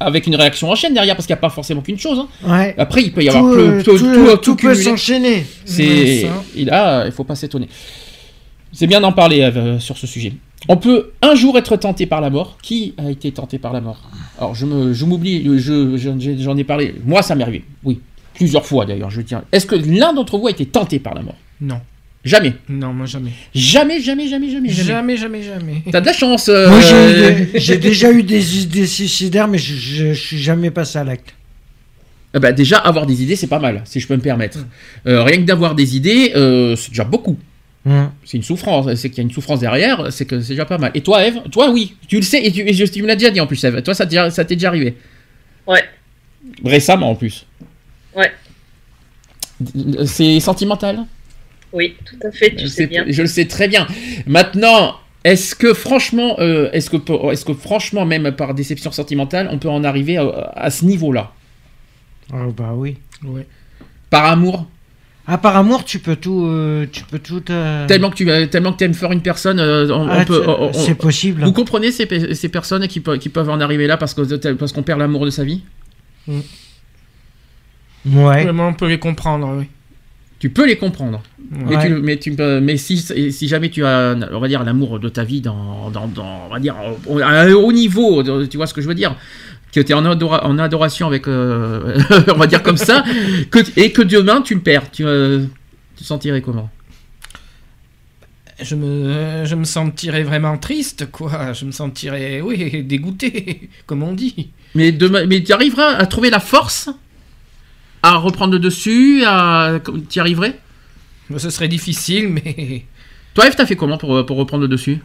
avec 0.00 0.26
une 0.26 0.36
réaction 0.36 0.70
en 0.70 0.74
chaîne 0.74 0.94
derrière, 0.94 1.14
parce 1.16 1.26
qu'il 1.26 1.34
n'y 1.34 1.38
a 1.38 1.40
pas 1.40 1.50
forcément 1.50 1.80
qu'une 1.80 1.98
chose. 1.98 2.18
hein. 2.18 2.28
Ouais. 2.46 2.74
Après, 2.78 3.02
il 3.02 3.12
peut 3.12 3.22
y 3.24 3.28
avoir 3.28 3.44
tout, 3.52 3.82
tout, 3.82 3.98
tout- 3.98 4.14
tout 4.14 4.36
tout 4.38 4.56
peut 4.56 4.74
s'enchaîner. 4.74 5.46
C'est, 5.64 5.86
Ouais, 5.86 6.22
ça. 6.22 6.42
il 6.54 6.70
a, 6.70 7.06
il 7.06 7.12
faut 7.12 7.24
pas 7.24 7.34
s'étonner. 7.34 7.68
C'est 8.72 8.86
bien 8.86 9.00
d'en 9.00 9.12
parler 9.12 9.40
euh, 9.42 9.78
sur 9.78 9.96
ce 9.96 10.06
sujet. 10.06 10.34
On 10.68 10.76
peut 10.76 11.12
un 11.22 11.34
jour 11.34 11.56
être 11.56 11.76
tenté 11.76 12.04
par 12.06 12.20
la 12.20 12.28
mort. 12.28 12.58
Qui 12.62 12.94
a 12.98 13.10
été 13.10 13.30
tenté 13.32 13.58
par 13.58 13.72
la 13.72 13.80
mort? 13.80 14.00
Alors 14.38 14.54
je 14.54 14.66
me, 14.66 14.92
je 14.92 15.04
m'oublie, 15.06 15.44
je, 15.58 15.96
j'en 16.38 16.56
ai 16.56 16.64
parlé. 16.64 16.94
Moi, 17.04 17.22
ça 17.22 17.34
m'est 17.34 17.42
arrivé. 17.44 17.64
Oui, 17.84 18.00
plusieurs 18.34 18.66
fois 18.66 18.84
d'ailleurs. 18.84 19.10
Je 19.10 19.22
tiens. 19.22 19.44
Est-ce 19.52 19.64
que 19.66 19.76
l'un 19.76 20.12
d'entre 20.12 20.36
vous 20.36 20.46
a 20.48 20.50
été 20.50 20.66
tenté 20.66 20.98
par 20.98 21.14
la 21.14 21.22
mort? 21.22 21.36
Non. 21.60 21.80
Jamais. 22.26 22.54
Non, 22.68 22.92
moi 22.92 23.06
jamais. 23.06 23.30
Jamais, 23.54 24.00
jamais, 24.00 24.26
jamais, 24.28 24.50
jamais, 24.50 24.68
jamais. 24.68 24.88
Jamais, 24.88 25.16
jamais, 25.16 25.42
jamais. 25.42 25.82
T'as 25.92 26.00
de 26.00 26.06
la 26.06 26.12
chance. 26.12 26.48
euh, 26.48 26.68
Moi, 26.68 26.80
j'ai- 26.80 27.48
j'ai 27.60 27.78
déjà 27.78 28.10
eu 28.12 28.22
des 28.24 28.62
idées 28.62 28.86
suicidaires, 28.86 29.46
mais 29.48 29.58
je, 29.58 29.74
je, 29.76 30.12
je 30.12 30.20
suis 30.20 30.38
jamais 30.38 30.70
passé 30.72 30.98
à 30.98 31.04
l'acte. 31.04 31.34
Eh 32.34 32.38
ben, 32.40 32.52
déjà, 32.52 32.78
avoir 32.78 33.06
des 33.06 33.22
idées, 33.22 33.36
c'est 33.36 33.46
pas 33.46 33.60
mal, 33.60 33.80
si 33.84 34.00
je 34.00 34.06
peux 34.08 34.16
me 34.16 34.20
permettre. 34.20 34.58
Euh, 35.06 35.22
rien 35.22 35.36
que 35.38 35.42
d'avoir 35.44 35.74
des 35.76 35.96
idées, 35.96 36.32
euh, 36.36 36.74
c'est 36.76 36.90
déjà 36.90 37.04
beaucoup. 37.04 37.38
Mm. 37.84 38.06
C'est 38.24 38.36
une 38.38 38.42
souffrance, 38.42 38.92
c'est 38.96 39.08
qu'il 39.08 39.18
y 39.18 39.20
a 39.20 39.22
une 39.22 39.30
souffrance 39.32 39.60
derrière, 39.60 40.08
c'est 40.12 40.24
que 40.26 40.40
c'est 40.40 40.54
déjà 40.54 40.66
pas 40.66 40.76
mal. 40.78 40.90
Et 40.94 41.02
toi, 41.02 41.24
Eve, 41.24 41.40
toi, 41.52 41.70
oui, 41.70 41.94
tu 42.08 42.16
le 42.16 42.22
sais, 42.22 42.44
et 42.44 42.50
tu, 42.50 42.60
et 42.68 42.72
je- 42.74 42.84
tu 42.84 43.00
me 43.02 43.06
l'as 43.06 43.14
déjà 43.14 43.30
dit 43.30 43.40
en 43.40 43.46
plus, 43.46 43.62
Eve. 43.62 43.80
Toi, 43.82 43.94
ça 43.94 44.04
t'est 44.04 44.10
déjà- 44.10 44.30
ça 44.30 44.44
t'est 44.44 44.56
déjà 44.56 44.68
arrivé. 44.68 44.96
Ouais, 45.66 45.84
Récemment 46.64 47.10
en 47.10 47.14
plus. 47.14 47.46
ouais, 48.16 48.32
C'est 50.04 50.40
sentimental? 50.40 51.04
Oui, 51.72 51.94
tout 52.04 52.16
à 52.26 52.30
fait, 52.30 52.50
tu 52.54 52.64
je, 52.64 52.66
sais 52.66 52.82
sais- 52.82 52.86
bien. 52.86 53.04
je 53.08 53.22
le 53.22 53.28
sais 53.28 53.46
très 53.46 53.68
bien. 53.68 53.86
Maintenant, 54.26 54.96
est-ce 55.24 55.54
que 55.54 55.74
franchement, 55.74 56.36
euh, 56.38 56.70
est-ce 56.72 56.90
que, 56.90 57.54
franchement, 57.54 58.04
même 58.06 58.32
par 58.32 58.54
déception 58.54 58.92
sentimentale, 58.92 59.48
on 59.52 59.58
peut 59.58 59.68
en 59.68 59.84
arriver 59.84 60.16
à, 60.16 60.52
à 60.54 60.70
ce 60.70 60.84
niveau-là? 60.84 61.32
Ah 62.32 62.46
bah 62.56 62.72
oui. 62.74 62.96
Ouais. 63.24 63.46
Par 64.10 64.24
amour? 64.26 64.66
Ah, 65.28 65.38
par 65.38 65.56
amour, 65.56 65.84
tu 65.84 65.98
peux 65.98 66.14
tout. 66.14 66.46
euh, 66.46 66.86
tu 66.90 67.02
peux 67.02 67.18
tout. 67.18 67.42
euh, 67.50 67.84
Tellement 67.88 68.10
que 68.10 68.14
tu 68.14 68.30
euh, 68.30 68.46
tellement 68.46 68.72
que 68.72 68.84
aimes 68.84 68.94
faire 68.94 69.10
une 69.10 69.22
personne, 69.22 69.58
euh, 69.58 69.88
on, 69.90 70.06
Ah, 70.08 70.24
peut. 70.24 70.40
c'est- 70.44 70.48
on- 70.48 70.62
on- 70.68 70.72
c'est 70.72 70.94
possible. 70.94 71.42
Vous 71.44 71.52
comprenez 71.52 71.90
ces, 71.90 72.06
pe- 72.06 72.32
ces 72.32 72.48
personnes 72.48 72.86
qui, 72.86 73.00
pe- 73.00 73.16
qui 73.16 73.28
peuvent 73.28 73.50
en 73.50 73.60
arriver 73.60 73.88
là 73.88 73.96
parce 73.96 74.14
que 74.14 74.52
parce 74.54 74.72
qu'on 74.72 74.84
perd 74.84 75.00
l'amour 75.00 75.24
de 75.24 75.30
sa 75.30 75.42
vie? 75.42 75.62
Ouais. 76.28 76.42
Vraiment, 78.44 78.68
on 78.68 78.74
peut 78.74 78.86
les 78.88 79.00
comprendre, 79.00 79.52
oui. 79.58 79.66
Tu 80.38 80.50
peux 80.50 80.66
les 80.66 80.76
comprendre. 80.76 81.22
Mais, 81.50 81.80
tu, 81.80 81.88
mais, 81.94 82.16
tu 82.18 82.32
peux- 82.34 82.60
mais 82.60 82.76
si, 82.76 82.98
si 82.98 83.48
jamais 83.48 83.70
tu 83.70 83.84
as, 83.84 84.14
on 84.32 84.38
va 84.40 84.48
dire, 84.48 84.64
l'amour 84.64 84.98
de 84.98 85.08
ta 85.08 85.24
vie 85.24 85.40
dans, 85.40 85.90
dans, 85.90 86.06
dans- 86.08 86.46
on 86.46 86.52
va 86.52 86.58
dire, 86.60 86.74
à 87.22 87.40
un 87.42 87.52
haut 87.52 87.72
niveau, 87.72 88.22
tu 88.46 88.56
vois 88.56 88.66
ce 88.66 88.74
que 88.74 88.80
je 88.82 88.88
veux 88.88 88.94
dire? 88.94 89.16
Que 89.72 89.80
tu 89.80 89.92
es 89.92 89.94
en, 89.94 90.04
adora- 90.04 90.44
en 90.44 90.58
adoration 90.58 91.06
avec, 91.06 91.26
euh, 91.28 91.98
on 92.34 92.38
va 92.38 92.46
dire 92.46 92.62
comme 92.62 92.76
ça, 92.76 93.02
que, 93.50 93.58
et 93.78 93.92
que 93.92 94.02
demain 94.02 94.42
tu 94.42 94.54
le 94.54 94.60
perds, 94.60 94.90
tu, 94.90 95.04
euh, 95.06 95.44
tu 95.96 96.02
te 96.02 96.06
sentirais 96.06 96.42
comment? 96.42 96.68
Je 98.60 98.74
me, 98.74 99.44
je 99.44 99.54
me 99.54 99.64
sentirais 99.64 100.22
vraiment 100.22 100.56
triste, 100.56 101.10
quoi. 101.10 101.52
Je 101.52 101.66
me 101.66 101.72
sentirais, 101.72 102.40
oui, 102.40 102.82
dégoûté, 102.84 103.68
comme 103.86 104.02
on 104.02 104.12
dit. 104.14 104.50
Mais, 104.74 104.92
demain, 104.92 105.26
mais 105.26 105.42
tu 105.42 105.52
arriveras 105.52 105.94
à 105.94 106.06
trouver 106.06 106.30
la 106.30 106.40
force 106.40 106.88
à 108.06 108.16
reprendre 108.16 108.52
le 108.52 108.58
dessus, 108.58 109.22
à, 109.26 109.78
tu 110.08 110.18
y 110.18 110.20
arriverais? 110.20 110.54
Ce 111.36 111.50
serait 111.50 111.68
difficile, 111.68 112.28
mais 112.28 112.82
Toi, 113.34 113.46
Eve, 113.46 113.54
t'as 113.56 113.66
fait 113.66 113.76
comment 113.76 113.98
pour, 113.98 114.24
pour 114.26 114.36
reprendre 114.36 114.62
le 114.62 114.68
dessus? 114.68 114.98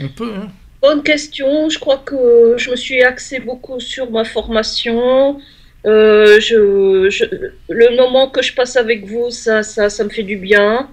Un 0.00 0.08
peu, 0.08 0.32
hein. 0.34 0.48
Bonne 0.82 1.02
question. 1.02 1.68
Je 1.70 1.78
crois 1.78 1.98
que 1.98 2.56
je 2.58 2.70
me 2.70 2.76
suis 2.76 3.00
axée 3.02 3.40
beaucoup 3.40 3.80
sur 3.80 4.10
ma 4.10 4.24
formation. 4.24 5.38
Euh, 5.86 6.40
je, 6.40 7.08
je- 7.10 7.24
le 7.68 7.96
moment 7.96 8.28
que 8.28 8.42
je 8.42 8.54
passe 8.54 8.76
avec 8.76 9.06
vous, 9.06 9.30
ça, 9.30 9.62
ça, 9.62 9.88
ça 9.88 10.04
me 10.04 10.10
fait 10.10 10.22
du 10.22 10.36
bien. 10.36 10.88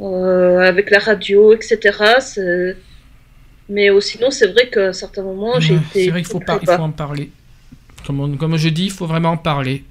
Euh, 0.00 0.58
avec 0.60 0.90
la 0.90 0.98
radio, 0.98 1.52
etc. 1.52 1.78
Mais 3.68 3.90
euh, 3.90 4.00
sinon, 4.00 4.30
c'est 4.30 4.48
vrai 4.48 4.68
qu'à 4.68 4.92
certains 4.92 5.22
moments, 5.22 5.60
j'ai 5.60 5.74
été. 5.74 6.04
C'est 6.04 6.10
vrai 6.10 6.22
qu'il 6.22 6.30
faut, 6.32 6.38
très 6.38 6.46
par- 6.46 6.58
il 6.62 6.66
bas. 6.66 6.76
faut 6.78 6.82
en 6.82 6.90
parler. 6.90 7.30
Comme, 8.06 8.20
on- 8.20 8.36
comme 8.36 8.56
je 8.56 8.68
dis, 8.68 8.84
il 8.86 8.90
faut 8.90 9.06
vraiment 9.06 9.30
en 9.30 9.36
parler. 9.36 9.84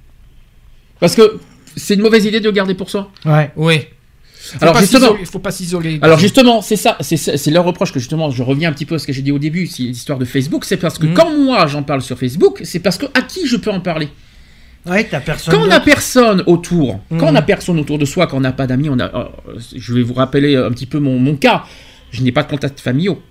Parce 0.99 1.15
que 1.15 1.39
c'est 1.75 1.93
une 1.95 2.01
mauvaise 2.01 2.25
idée 2.25 2.39
de 2.39 2.45
le 2.45 2.51
garder 2.51 2.73
pour 2.73 2.89
soi. 2.89 3.11
Ouais. 3.25 3.51
Oui. 3.55 3.81
Faut 4.41 4.57
Alors 4.63 4.77
justement, 4.79 5.15
il 5.19 5.25
faut 5.25 5.39
pas 5.39 5.51
s'isoler. 5.51 5.99
alors 6.01 6.17
justement, 6.17 6.61
c'est 6.61 6.77
ça, 6.77 6.97
c'est 7.01 7.51
leur 7.51 7.65
reproche 7.65 7.91
que 7.91 7.99
justement, 7.99 8.31
je 8.31 8.41
reviens 8.41 8.69
un 8.69 8.73
petit 8.73 8.85
peu 8.85 8.95
à 8.95 8.99
ce 8.99 9.05
que 9.05 9.11
j'ai 9.13 9.21
dit 9.21 9.31
au 9.33 9.37
début, 9.37 9.67
c'est 9.67 9.83
l'histoire 9.83 10.17
de 10.17 10.23
Facebook, 10.25 10.63
c'est 10.65 10.77
parce 10.77 10.97
que 10.97 11.05
Mhm. 11.07 11.13
quand 11.13 11.37
moi 11.37 11.67
j'en 11.67 11.83
parle 11.83 12.01
sur 12.01 12.17
Facebook, 12.17 12.61
c'est 12.63 12.79
parce 12.79 12.97
que 12.97 13.05
à 13.13 13.21
qui 13.21 13.45
je 13.47 13.57
peux 13.57 13.69
en 13.69 13.81
parler? 13.81 14.07
Ouais, 14.85 15.03
t'as 15.03 15.19
personne. 15.19 15.53
Quand 15.53 15.61
on 15.61 15.67
n'a 15.67 15.81
personne 15.81 16.41
autour, 16.47 17.01
quand 17.09 17.27
on 17.27 17.31
n'a 17.33 17.41
Mhm. 17.41 17.45
personne 17.45 17.79
autour 17.79 17.99
de 17.99 18.05
soi, 18.05 18.27
quand 18.27 18.37
on 18.37 18.41
n'a 18.41 18.53
pas 18.53 18.65
d'amis, 18.65 18.89
on 18.89 18.97
a, 18.99 19.13
euh, 19.13 19.25
je 19.75 19.93
vais 19.93 20.01
vous 20.03 20.13
rappeler 20.13 20.55
un 20.55 20.71
petit 20.71 20.85
peu 20.85 20.99
mon, 20.99 21.19
mon 21.19 21.35
cas. 21.35 21.65
Je 22.11 22.23
n'ai 22.23 22.31
pas 22.31 22.41
de 22.43 22.49
contact 22.49 22.79
familiaux. 22.79 23.21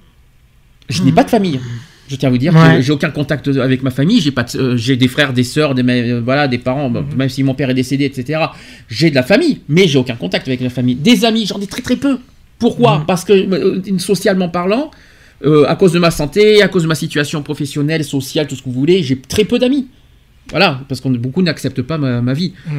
Je 0.91 1.03
n'ai 1.03 1.13
pas 1.13 1.25
de 1.25 1.31
famille. 1.31 1.59
Je 2.09 2.17
tiens 2.17 2.29
à 2.29 2.33
vous 2.33 2.39
dire 2.39 2.55
Ouais. 2.55 2.77
que 2.77 2.81
j'ai 2.83 2.93
aucun 2.93 3.11
contact 3.11 3.49
avec 3.49 3.83
ma 3.83 3.91
famille. 3.91 4.21
J'ai 4.21 4.31
pas, 4.31 4.45
de- 4.45 4.59
euh, 4.59 4.77
j'ai 4.77 4.97
des 4.97 5.09
frères, 5.09 5.33
des 5.33 5.45
sœurs, 5.45 5.75
des, 5.75 5.83
euh, 5.87 6.21
voilà, 6.25 6.49
des 6.49 6.59
parents. 6.59 6.89
bon, 6.91 7.05
Même 7.17 7.29
si 7.29 7.43
mon 7.43 7.55
père 7.55 7.71
est 7.71 7.75
décédé, 7.75 8.05
etc. 8.07 8.41
J'ai 8.89 9.11
de 9.11 9.15
la 9.15 9.23
famille, 9.23 9.61
mais 9.69 9.87
j'ai 9.87 9.99
aucun 9.99 10.17
contact 10.17 10.49
avec 10.49 10.61
la 10.61 10.71
famille. 10.71 10.95
Des 10.95 11.25
amis, 11.25 11.47
j'en 11.47 11.61
ai 11.61 11.67
très 11.67 11.83
très 11.83 11.97
peu. 11.97 12.19
Pourquoi 12.59 13.05
Parce 13.07 13.25
que 13.25 13.33
euh, 13.33 13.99
socialement 13.99 14.49
parlant, 14.49 14.91
euh, 15.45 15.65
à 15.69 15.77
cause 15.77 15.93
de 15.93 15.99
ma 15.99 16.11
santé, 16.11 16.63
à 16.63 16.69
cause 16.69 16.83
de 16.83 16.89
ma 16.89 16.95
situation 16.97 17.43
professionnelle, 17.43 18.03
sociale, 18.05 18.47
tout 18.49 18.57
ce 18.57 18.63
que 18.63 18.69
vous 18.71 18.75
voulez, 18.81 19.03
j'ai 19.03 19.17
très 19.21 19.45
peu 19.45 19.59
d'amis. 19.59 19.87
Voilà, 20.51 20.81
parce 20.89 21.01
qu'on 21.01 21.11
beaucoup 21.11 21.43
n'acceptent 21.43 21.83
pas 21.83 21.99
ma, 21.99 22.21
ma 22.23 22.33
vie. 22.33 22.55
Mm. 22.67 22.71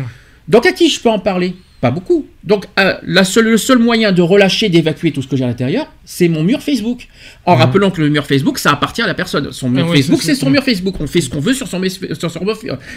Donc 0.48 0.66
à 0.66 0.72
qui 0.72 0.90
je 0.90 1.00
peux 1.00 1.10
en 1.10 1.20
parler? 1.20 1.54
Pas 1.82 1.92
beaucoup. 1.92 2.26
Donc 2.44 2.66
euh, 2.80 2.96
la 3.04 3.24
seule, 3.24 3.46
le 3.46 3.58
seul 3.58 3.78
moyen 3.78 4.12
de 4.12 4.22
relâcher, 4.22 4.68
d'évacuer 4.70 5.12
tout 5.12 5.22
ce 5.22 5.28
que 5.28 5.38
j'ai 5.38 5.44
à 5.44 5.48
l'intérieur, 5.48 5.86
c'est 6.12 6.28
mon 6.28 6.42
mur 6.44 6.60
Facebook. 6.64 7.08
En 7.46 7.54
Mhm. 7.54 7.62
rappelant 7.62 7.92
que 7.92 8.02
le 8.02 8.10
mur 8.10 8.26
Facebook, 8.26 8.58
ça 8.58 8.72
appartient 8.72 9.02
à 9.04 9.08
la 9.08 9.14
personne. 9.14 9.50
Son 9.52 9.70
mur 9.70 9.86
Ah 9.90 9.94
Facebook, 9.96 10.22
c'est- 10.24 10.34
c'est 10.34 10.40
son 10.42 10.50
mur 10.50 10.64
Facebook. 10.64 10.96
On 11.00 11.06
fait 11.06 11.22
ce 11.22 11.30
qu'on 11.30 11.40
veut 11.40 11.54
sur 11.54 11.68
son, 11.68 11.80
sur, 11.88 12.32
son, 12.32 12.42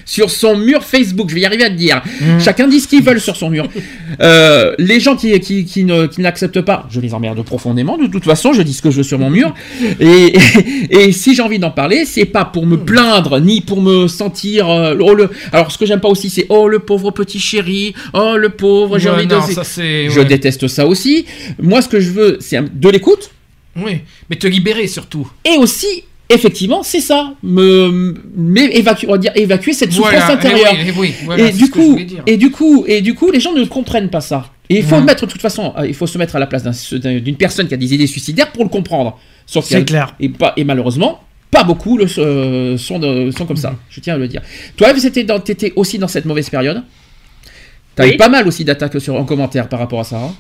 sur 0.07 0.31
son 0.31 0.57
mur 0.57 0.83
Facebook. 0.83 1.29
Je 1.29 1.35
vais 1.35 1.43
y 1.43 1.45
arriver 1.47 1.65
à 1.65 1.69
le 1.69 1.75
dire. 1.77 2.01
Mhm. 2.23 2.41
Chacun 2.41 2.69
dit 2.69 2.81
ce 2.81 2.89
qu'il 2.89 3.03
veut 3.03 3.19
sur 3.19 3.37
son 3.37 3.51
mur. 3.51 3.69
Euh, 4.21 4.75
les 4.79 5.01
gens 5.01 5.17
qui, 5.17 5.39
qui, 5.41 5.65
qui 5.65 5.85
ne, 5.85 6.07
qui 6.07 6.21
n'acceptent 6.21 6.61
pas, 6.61 6.87
je 6.91 7.01
les 7.01 7.15
emmerde 7.15 7.43
profondément. 7.45 7.97
De 7.97 8.07
toute 8.07 8.25
façon, 8.25 8.53
je 8.53 8.61
dis 8.63 8.75
ce 8.75 8.83
que 8.83 8.91
je 8.91 8.99
veux 8.99 9.03
sur 9.03 9.19
mon 9.19 9.31
mur. 9.31 9.55
Et, 10.01 10.35
et, 10.91 11.01
et 11.09 11.13
si 11.13 11.35
j'ai 11.35 11.43
envie 11.43 11.59
d'en 11.59 11.71
parler, 11.71 12.05
c'est 12.05 12.25
pas 12.27 12.45
pour 12.45 12.67
me 12.67 12.77
plaindre, 12.77 13.41
ni 13.41 13.61
pour 13.63 13.81
me 13.81 14.07
sentir. 14.09 14.69
euh, 14.71 14.95
oh, 15.01 15.15
le... 15.15 15.31
Alors, 15.53 15.71
ce 15.73 15.79
que 15.79 15.87
j'aime 15.87 16.01
pas 16.01 16.09
aussi, 16.09 16.29
c'est 16.31 16.47
oh 16.51 16.69
le 16.69 16.79
pauvre 16.81 17.11
petit 17.11 17.39
chéri, 17.41 17.95
oh 18.13 18.37
le 18.37 18.51
pauvre, 18.51 18.99
j'ai 18.99 19.09
Ouais, 19.09 19.17
envie 19.17 19.27
de. 19.27 19.35
non, 19.35 19.43
ça, 19.43 19.65
c'est- 19.65 20.09
Je 20.11 20.21
déteste 20.21 20.69
ça 20.69 20.87
aussi. 20.87 21.25
Moi, 21.61 21.81
ce 21.83 21.89
que 21.89 21.99
je 22.01 22.11
veux, 22.11 22.37
c'est 22.41 22.61
de 22.79 22.89
l'écoute 23.03 23.31
Oui, 23.77 24.01
mais 24.31 24.37
te 24.37 24.47
libérer 24.47 24.87
surtout. 24.87 25.31
et 25.45 25.57
aussi 25.59 26.05
effectivement, 26.29 26.83
c'est 26.83 27.01
ça. 27.01 27.35
Me, 27.43 28.15
mais 28.35 28.65
évacuer, 28.77 29.07
on 29.09 29.13
va 29.13 29.19
dire 29.19 29.33
évacuer 29.35 29.75
cette 29.75 29.93
souffrance 29.93 30.13
Voilà, 30.15 30.33
intérieure. 30.33 30.73
oui, 30.87 30.93
oui, 30.97 31.15
voilà, 31.27 31.49
et 31.49 31.53
du 31.53 31.69
coup, 31.69 31.99
et 32.27 32.37
du 32.39 32.51
coup, 32.51 32.85
et 32.89 33.01
du 33.03 33.15
coup, 33.15 33.31
les 33.31 33.39
gens 33.41 33.53
ne 33.53 33.65
comprennent 33.67 34.09
pas 34.09 34.23
ça. 34.23 34.51
Et 34.71 34.77
il 34.79 34.83
faut 34.85 34.97
Mhm. 34.99 35.05
mettre, 35.05 35.27
de 35.27 35.31
toute 35.31 35.43
façon, 35.43 35.75
euh, 35.77 35.87
il 35.87 35.93
faut 35.95 36.07
se 36.07 36.17
mettre 36.17 36.35
à 36.37 36.39
la 36.39 36.47
place 36.47 36.63
d'un- 36.63 36.99
d'un- 36.99 37.19
d'une 37.21 37.37
personne 37.37 37.69
qui 37.69 37.75
a 37.75 37.77
des 37.77 37.93
idées 37.93 38.07
suicidaires 38.07 38.51
pour 38.51 38.63
le 38.65 38.71
comprendre. 38.71 39.19
Sauf 39.45 39.67
C'est 39.67 39.85
clair. 39.85 40.15
Et, 40.21 40.31
pas, 40.31 40.55
et 40.57 40.65
malheureusement, 40.65 41.21
pas 41.51 41.65
beaucoup 41.65 41.99
le, 41.99 42.07
euh, 42.19 42.79
sont, 42.79 42.99
de- 42.99 43.31
sont 43.37 43.45
comme 43.45 43.57
Mhm. 43.57 43.63
ça. 43.63 43.77
Je 43.91 44.01
tiens 44.01 44.15
à 44.15 44.19
le 44.19 44.29
dire. 44.29 44.41
Toi, 44.79 44.89
dans- 45.27 45.41
t'étais 45.41 45.75
aussi 45.77 45.99
dans 45.99 46.09
cette 46.09 46.25
mauvaise 46.25 46.49
période? 46.49 46.83
T'as 47.95 48.07
Oui. 48.07 48.15
eu 48.15 48.17
pas 48.17 48.31
mal 48.31 48.49
aussi 48.49 48.65
d'attaques 48.65 48.99
sur 49.03 49.17
en 49.17 49.25
commentaire 49.27 49.69
par 49.69 49.79
rapport 49.81 50.01
à 50.01 50.05
ça. 50.05 50.17
hein? 50.17 50.35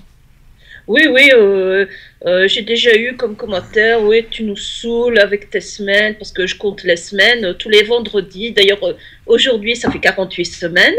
Oui, 0.88 1.02
oui, 1.08 1.30
euh, 1.32 1.86
euh, 2.26 2.48
j'ai 2.48 2.62
déjà 2.62 2.96
eu 2.96 3.14
comme 3.16 3.36
commentaire, 3.36 4.02
oui, 4.02 4.26
tu 4.28 4.42
nous 4.42 4.56
saoules 4.56 5.18
avec 5.20 5.48
tes 5.48 5.60
semaines, 5.60 6.16
parce 6.16 6.32
que 6.32 6.46
je 6.46 6.56
compte 6.56 6.82
les 6.82 6.96
semaines 6.96 7.44
euh, 7.44 7.52
tous 7.52 7.68
les 7.68 7.84
vendredis. 7.84 8.50
D'ailleurs, 8.50 8.82
euh, 8.82 8.94
aujourd'hui, 9.26 9.76
ça 9.76 9.90
fait 9.92 10.00
48 10.00 10.44
semaines, 10.44 10.94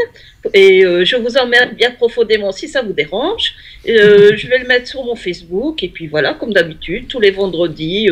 et 0.54 0.82
je 0.82 1.16
vous 1.16 1.36
emmerde 1.36 1.74
bien 1.74 1.90
profondément 1.90 2.50
si 2.52 2.68
ça 2.68 2.82
vous 2.82 2.92
dérange. 2.92 3.54
Je 3.86 4.48
vais 4.48 4.58
le 4.58 4.66
mettre 4.66 4.86
sur 4.86 5.04
mon 5.04 5.16
Facebook, 5.16 5.82
et 5.82 5.88
puis 5.88 6.06
voilà, 6.06 6.34
comme 6.34 6.52
d'habitude, 6.52 7.06
tous 7.08 7.20
les 7.20 7.30
vendredis 7.30 8.08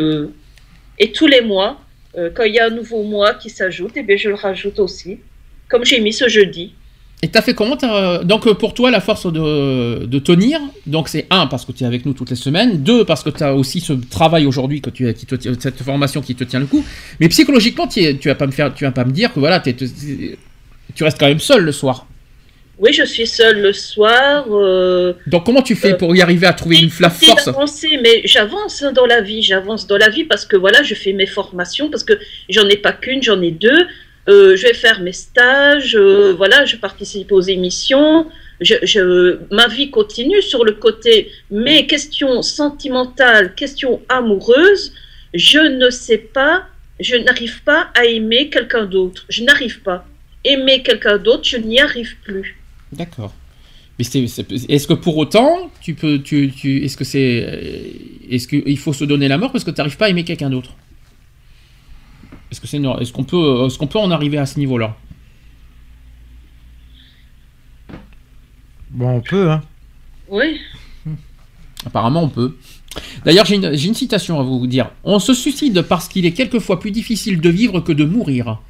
et 0.98 1.12
tous 1.12 1.26
les 1.26 1.40
mois, 1.40 1.80
quand 2.34 2.44
il 2.44 2.54
y 2.54 2.58
a 2.58 2.66
un 2.66 2.70
nouveau 2.70 3.02
mois 3.02 3.34
qui 3.34 3.48
s'ajoute, 3.50 3.96
et 3.96 4.02
bien 4.02 4.16
je 4.16 4.28
le 4.28 4.34
rajoute 4.34 4.78
aussi, 4.78 5.18
comme 5.68 5.84
j'ai 5.84 6.00
mis 6.00 6.12
ce 6.12 6.28
jeudi. 6.28 6.74
Et 7.24 7.28
t'as 7.28 7.40
fait 7.40 7.54
comment 7.54 7.76
t'as- 7.76 8.24
Donc 8.24 8.46
euh, 8.48 8.54
pour 8.54 8.74
toi, 8.74 8.90
la 8.90 9.00
force 9.00 9.32
de, 9.32 10.06
de 10.06 10.18
tenir, 10.18 10.58
donc 10.86 11.08
c'est 11.08 11.26
un 11.30 11.46
parce 11.46 11.64
que 11.64 11.70
tu 11.70 11.84
es 11.84 11.86
avec 11.86 12.04
nous 12.04 12.14
toutes 12.14 12.30
les 12.30 12.36
semaines, 12.36 12.82
deux 12.82 13.04
parce 13.04 13.22
que 13.22 13.30
tu 13.30 13.44
as 13.44 13.54
aussi 13.54 13.78
ce 13.80 13.92
travail 13.92 14.44
aujourd'hui 14.44 14.80
que 14.80 14.90
tu 14.90 15.12
qui 15.14 15.26
te 15.26 15.36
tient- 15.36 15.52
cette 15.58 15.80
formation 15.82 16.20
qui 16.20 16.34
te 16.34 16.42
tient 16.42 16.58
le 16.58 16.66
coup. 16.66 16.84
Mais 17.20 17.28
psychologiquement, 17.28 17.86
tu 17.86 18.00
es- 18.02 18.16
tu 18.16 18.26
vas 18.28 18.34
pas 18.34 18.46
me 18.46 18.50
faire, 18.52 18.74
tu 18.74 18.82
vas 18.84 18.90
pas 18.90 19.04
me 19.04 19.12
dire 19.12 19.32
que 19.32 19.38
voilà, 19.38 19.60
t'es- 19.60 19.76
tu 20.94 21.04
restes 21.04 21.18
quand 21.20 21.28
même 21.28 21.38
seul 21.38 21.62
le 21.62 21.70
soir. 21.72 22.06
Oui, 22.78 22.92
je 22.92 23.04
suis 23.04 23.28
seule 23.28 23.60
le 23.60 23.72
soir. 23.72 24.46
euh, 24.50 25.12
Donc 25.28 25.44
comment 25.46 25.62
tu 25.62 25.76
fais 25.76 25.96
pour 25.96 26.16
y 26.16 26.22
arriver 26.22 26.48
à 26.48 26.52
trouver 26.54 26.78
une 26.80 26.90
la 26.98 27.10
force? 27.10 27.44
d'avancer, 27.44 28.00
mais 28.02 28.22
j'avance 28.24 28.82
hein, 28.82 28.90
dans 28.92 29.06
la 29.06 29.20
vie, 29.20 29.42
j'avance 29.42 29.86
dans 29.86 29.96
la 29.98 30.08
vie 30.08 30.24
parce 30.24 30.44
que 30.44 30.56
voilà, 30.56 30.82
je 30.82 30.94
fais 30.96 31.12
mes 31.12 31.26
formations, 31.26 31.88
parce 31.88 32.02
que 32.02 32.14
j'en 32.48 32.66
ai 32.68 32.76
pas 32.76 32.92
qu'une, 32.92 33.22
j'en 33.22 33.40
ai 33.40 33.52
deux. 33.52 33.86
Euh, 34.28 34.54
je 34.56 34.62
vais 34.66 34.74
faire 34.74 35.00
mes 35.00 35.12
stages, 35.12 35.96
euh, 35.96 36.32
voilà, 36.36 36.64
je 36.64 36.76
participe 36.76 37.32
aux 37.32 37.40
émissions. 37.40 38.26
Ma 39.50 39.66
vie 39.66 39.90
continue 39.90 40.40
sur 40.42 40.64
le 40.64 40.72
côté, 40.72 41.30
mais 41.50 41.86
questions 41.86 42.42
sentimentales, 42.42 43.54
questions 43.56 44.00
amoureuses, 44.08 44.92
je 45.34 45.58
ne 45.58 45.90
sais 45.90 46.18
pas, 46.18 46.64
je 47.00 47.16
n'arrive 47.16 47.62
pas 47.64 47.88
à 47.94 48.04
aimer 48.04 48.48
quelqu'un 48.48 48.84
d'autre. 48.84 49.24
Je 49.28 49.42
n'arrive 49.42 49.80
pas. 49.82 50.06
Aimer 50.44 50.82
quelqu'un 50.82 51.18
d'autre, 51.18 51.42
je 51.44 51.56
n'y 51.56 51.80
arrive 51.80 52.16
plus. 52.22 52.56
D'accord. 52.92 53.34
Mais 53.98 54.04
est-ce 54.68 54.86
que 54.86 54.94
pour 54.94 55.16
autant, 55.18 55.70
tu 55.80 55.94
peux, 55.94 56.20
tu, 56.20 56.50
tu- 56.52 56.84
est-ce 56.84 56.96
que 56.96 57.04
c'est, 57.04 57.44
euh, 57.46 58.30
est-ce 58.30 58.46
qu'il 58.48 58.78
faut 58.78 58.92
se 58.92 59.04
donner 59.04 59.28
la 59.28 59.38
mort 59.38 59.52
parce 59.52 59.64
que 59.64 59.70
tu 59.70 59.78
n'arrives 59.78 59.96
pas 59.96 60.06
à 60.06 60.08
aimer 60.08 60.24
quelqu'un 60.24 60.50
d'autre? 60.50 60.74
Est-ce 62.52 62.60
que 62.60 62.66
c'est, 62.66 62.76
est-ce 63.00 63.14
qu'on 63.14 63.24
peut, 63.24 63.64
est-ce 63.64 63.78
qu'on 63.78 63.86
peut 63.86 63.98
en 63.98 64.10
arriver 64.10 64.36
à 64.36 64.44
ce 64.44 64.58
niveau-là? 64.58 64.94
Bon, 68.90 69.08
on 69.08 69.20
peut, 69.22 69.50
hein. 69.50 69.62
Oui. 70.28 70.60
Apparemment, 71.86 72.24
on 72.24 72.28
peut. 72.28 72.58
D'ailleurs, 73.24 73.46
j'ai 73.46 73.54
une, 73.54 73.94
citation 73.94 74.38
à 74.38 74.42
vous 74.42 74.66
dire. 74.66 74.90
On 75.02 75.18
se 75.18 75.32
suicide 75.32 75.80
parce 75.80 76.08
qu'il 76.08 76.26
est 76.26 76.32
quelquefois 76.32 76.78
plus 76.78 76.90
difficile 76.90 77.40
de 77.40 77.48
vivre 77.48 77.80
que 77.80 77.92
de 77.92 78.04
mourir. 78.04 78.60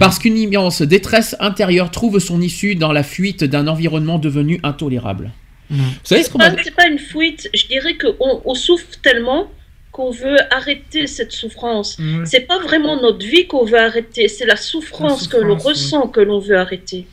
Parce 0.00 0.18
qu'une 0.18 0.38
immense 0.38 0.80
détresse 0.80 1.36
intérieure 1.38 1.90
trouve 1.90 2.20
son 2.20 2.40
issue 2.40 2.76
dans 2.76 2.92
la 2.92 3.02
fuite 3.02 3.44
d'un 3.44 3.68
environnement 3.68 4.18
devenu 4.18 4.58
intolérable. 4.62 5.32
Vous 5.68 5.82
savez 6.02 6.22
ce 6.22 6.30
qu'on 6.30 6.38
m'a 6.38 6.50
Pas- 6.50 6.62
C'est 6.64 6.74
pas 6.74 6.88
une 6.88 6.98
fuite, 6.98 7.50
je 7.52 7.66
dirais 7.66 7.98
qu'on 7.98 8.40
on 8.42 8.54
souffre 8.54 8.86
tellement 9.02 9.50
qu'on 9.98 10.12
veut 10.12 10.36
arrêter 10.54 11.08
cette 11.08 11.32
souffrance. 11.32 11.98
C'est 12.24 12.46
pas 12.46 12.60
vraiment 12.60 13.02
notre 13.02 13.26
vie 13.26 13.48
qu'on 13.48 13.64
veut 13.64 13.80
arrêter, 13.80 14.28
c'est 14.28 14.46
la 14.46 14.54
souffrance, 14.54 15.26
que 15.26 15.36
l'on 15.36 15.56
ressent 15.56 16.06
que 16.06 16.20
l'on 16.20 16.38
veut 16.38 16.56
arrêter. 16.56 17.08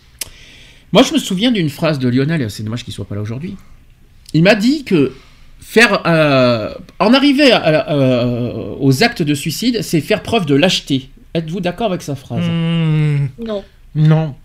Moi, 0.92 1.02
je 1.02 1.12
me 1.12 1.18
souviens 1.18 1.52
d'une 1.52 1.72
phrase 1.72 1.98
de 1.98 2.08
Lionel, 2.08 2.44
et 2.44 2.50
c'est 2.50 2.62
dommage 2.62 2.84
qu'il 2.84 2.94
soit 2.94 3.06
pas 3.06 3.16
là 3.16 3.22
aujourd'hui. 3.22 3.56
Il 4.36 4.44
m'a 4.44 4.54
dit 4.54 4.84
que 4.84 5.14
faire, 5.60 6.04
euh, 6.06 6.76
en 7.00 7.12
arriver 7.16 7.52
à- 7.52 7.58
à- 7.58 7.96
euh, 7.96 8.76
aux 8.80 9.04
actes 9.04 9.24
de 9.24 9.34
suicide, 9.34 9.82
c'est 9.82 10.00
faire 10.00 10.22
preuve 10.22 10.46
de 10.46 10.54
lâcheté. 10.54 11.10
Êtes-vous 11.34 11.62
d'accord 11.62 11.88
avec 11.88 12.04
sa 12.04 12.16
phrase? 12.16 12.46
Non. 12.48 13.64
Non. 13.96 14.36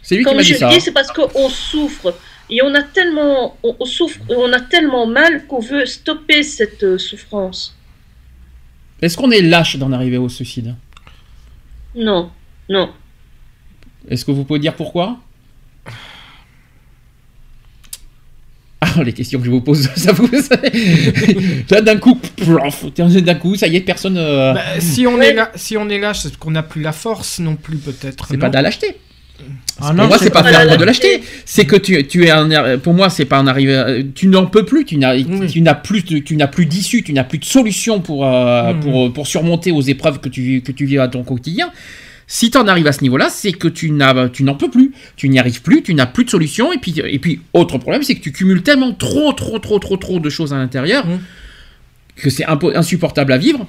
C'est 0.00 0.14
lui 0.16 0.22
qui 0.24 0.28
Comme 0.28 0.38
m'a 0.38 0.42
je 0.42 0.54
dit 0.54 0.58
ça. 0.58 0.68
le 0.68 0.72
hein. 0.72 0.76
dis, 0.78 0.80
c'est 0.82 0.92
parce 0.92 1.12
qu'on 1.12 1.48
souffre. 1.50 2.14
Et 2.50 2.62
on 2.62 2.74
a 2.74 2.82
tellement, 2.82 3.56
on, 3.62 3.74
on 3.80 3.84
souffre, 3.84 4.18
on 4.28 4.52
a 4.52 4.60
tellement 4.60 5.06
mal 5.06 5.46
qu'on 5.46 5.60
veut 5.60 5.86
stopper 5.86 6.42
cette 6.42 6.82
euh, 6.82 6.98
souffrance. 6.98 7.76
Est-ce 9.00 9.16
qu'on 9.16 9.30
est 9.30 9.40
lâche 9.42 9.76
d'en 9.76 9.92
arriver 9.92 10.18
au 10.18 10.28
suicide? 10.28 10.74
Non, 11.94 12.30
non. 12.68 12.90
Est-ce 14.08 14.24
que 14.24 14.30
vous 14.30 14.44
pouvez 14.44 14.58
dire 14.58 14.74
pourquoi? 14.74 15.18
Ah, 18.80 19.02
les 19.02 19.12
questions 19.14 19.38
que 19.38 19.46
je 19.46 19.50
vous 19.50 19.62
pose, 19.62 19.88
ça 19.96 20.12
vous. 20.12 20.28
Là, 21.70 21.80
d'un 21.80 21.96
coup, 21.98 22.20
d'un 22.38 23.34
coup, 23.36 23.56
ça 23.56 23.66
y 23.66 23.76
est, 23.76 23.80
personne. 23.80 24.18
euh, 24.18 24.52
Bah, 24.52 24.80
si 24.80 25.06
on 25.06 25.20
est 25.20 25.32
là, 25.32 25.50
si 25.54 25.76
on 25.78 25.88
est 25.88 25.98
là, 25.98 26.12
c'est 26.12 26.36
qu'on 26.36 26.50
n'a 26.50 26.62
plus 26.62 26.82
la 26.82 26.92
force 26.92 27.38
non 27.38 27.56
plus 27.56 27.78
peut-être. 27.78 28.26
C'est 28.28 28.36
pas 28.36 28.50
de 28.50 28.54
la 28.54 28.62
lâcheté. 28.62 28.98
Ah 29.80 29.88
pour 29.88 29.94
non, 29.94 30.06
moi, 30.06 30.18
c'est 30.18 30.30
pas 30.30 30.42
pas 30.42 30.50
faire 30.50 30.60
de 30.60 30.64
la 30.64 30.66
preuve 30.76 30.80
de 30.80 30.84
lâcheté. 30.84 31.22
C'est 31.44 31.64
que 31.66 31.76
tu, 31.76 32.06
tu 32.06 32.24
es 32.24 32.30
un, 32.30 32.78
pour 32.78 32.94
moi, 32.94 33.10
c'est 33.10 33.24
pas 33.24 33.40
en 33.40 33.46
arriver. 33.46 33.74
à- 33.76 33.88
Tu 34.14 34.28
n'en 34.28 34.46
peux 34.46 34.64
plus. 34.64 34.84
Tu 34.84 34.96
n'as, 34.96 35.16
tu 35.50 35.60
n'as 35.60 35.74
plus, 35.74 36.04
tu 36.04 36.36
n'as 36.36 36.46
plus 36.46 36.66
d'issue. 36.66 37.02
Tu 37.02 37.12
n'as 37.12 37.24
plus 37.24 37.38
de 37.38 37.44
solution 37.44 38.00
pour, 38.00 38.24
euh, 38.26 38.72
Mhm. 38.72 38.80
pour, 38.80 39.12
pour 39.12 39.26
surmonter 39.26 39.72
aux 39.72 39.82
épreuves 39.82 40.20
que 40.20 40.28
tu, 40.28 40.62
que 40.62 40.70
tu 40.72 40.86
vis 40.86 40.98
à 40.98 41.08
ton 41.08 41.24
quotidien. 41.24 41.70
Si 42.26 42.50
tu 42.50 42.56
en 42.56 42.66
arrives 42.68 42.86
à 42.86 42.92
ce 42.92 43.02
niveau-là, 43.02 43.28
c'est 43.28 43.52
que 43.52 43.68
tu 43.68 43.90
n'as, 43.90 44.28
tu 44.28 44.44
n'en 44.44 44.54
peux 44.54 44.70
plus. 44.70 44.92
Tu 45.16 45.28
n'y 45.28 45.38
arrives 45.38 45.60
plus. 45.62 45.82
Tu 45.82 45.94
n'as 45.94 46.06
plus 46.06 46.24
de 46.24 46.30
solution. 46.30 46.72
Et 46.72 46.78
puis, 46.78 46.94
et 47.04 47.18
puis, 47.18 47.40
autre 47.52 47.76
problème, 47.78 48.02
c'est 48.02 48.14
que 48.14 48.22
tu 48.22 48.32
cumules 48.32 48.62
tellement 48.62 48.92
trop, 48.92 49.32
trop, 49.32 49.58
trop, 49.58 49.78
trop, 49.80 49.96
trop 49.96 50.20
de 50.20 50.30
choses 50.30 50.52
à 50.54 50.56
l'intérieur 50.56 51.04
que 52.16 52.30
c'est 52.30 52.44
insupportable 52.76 53.32
à 53.32 53.38
vivre. 53.38 53.66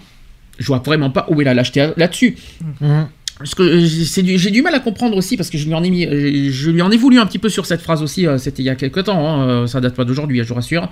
Je 0.60 0.68
vois 0.68 0.78
vraiment 0.86 1.10
pas 1.10 1.26
où 1.30 1.42
est 1.42 1.44
la 1.44 1.54
lâcheté 1.56 1.90
là-dessus. 1.98 2.38
Parce 3.38 3.54
que 3.54 3.64
euh, 3.64 3.86
c'est 4.06 4.24
du- 4.24 4.38
j'ai 4.38 4.50
du 4.50 4.62
mal 4.62 4.74
à 4.76 4.80
comprendre 4.80 5.18
aussi 5.18 5.36
parce 5.36 5.50
que 5.50 5.58
je 5.58 5.66
lui 5.66 5.74
en 5.74 5.84
ai 5.84 5.90
mis, 5.90 6.06
euh, 6.06 6.50
je 6.52 6.72
lui 6.72 6.82
en 6.82 6.90
ai 6.90 6.96
voulu 6.96 7.20
un 7.20 7.26
petit 7.26 7.38
peu 7.38 7.50
sur 7.50 7.66
cette 7.66 7.82
phrase 7.82 8.02
aussi. 8.02 8.26
euh, 8.26 8.38
C'était 8.38 8.64
il 8.64 8.66
y 8.66 8.70
a 8.70 8.76
quelques 8.76 9.04
temps, 9.04 9.42
hein, 9.42 9.68
ça 9.68 9.82
date 9.82 9.94
pas 9.94 10.06
d'aujourd'hui, 10.06 10.38
je 10.42 10.48
vous 10.48 10.54
rassure. 10.56 10.90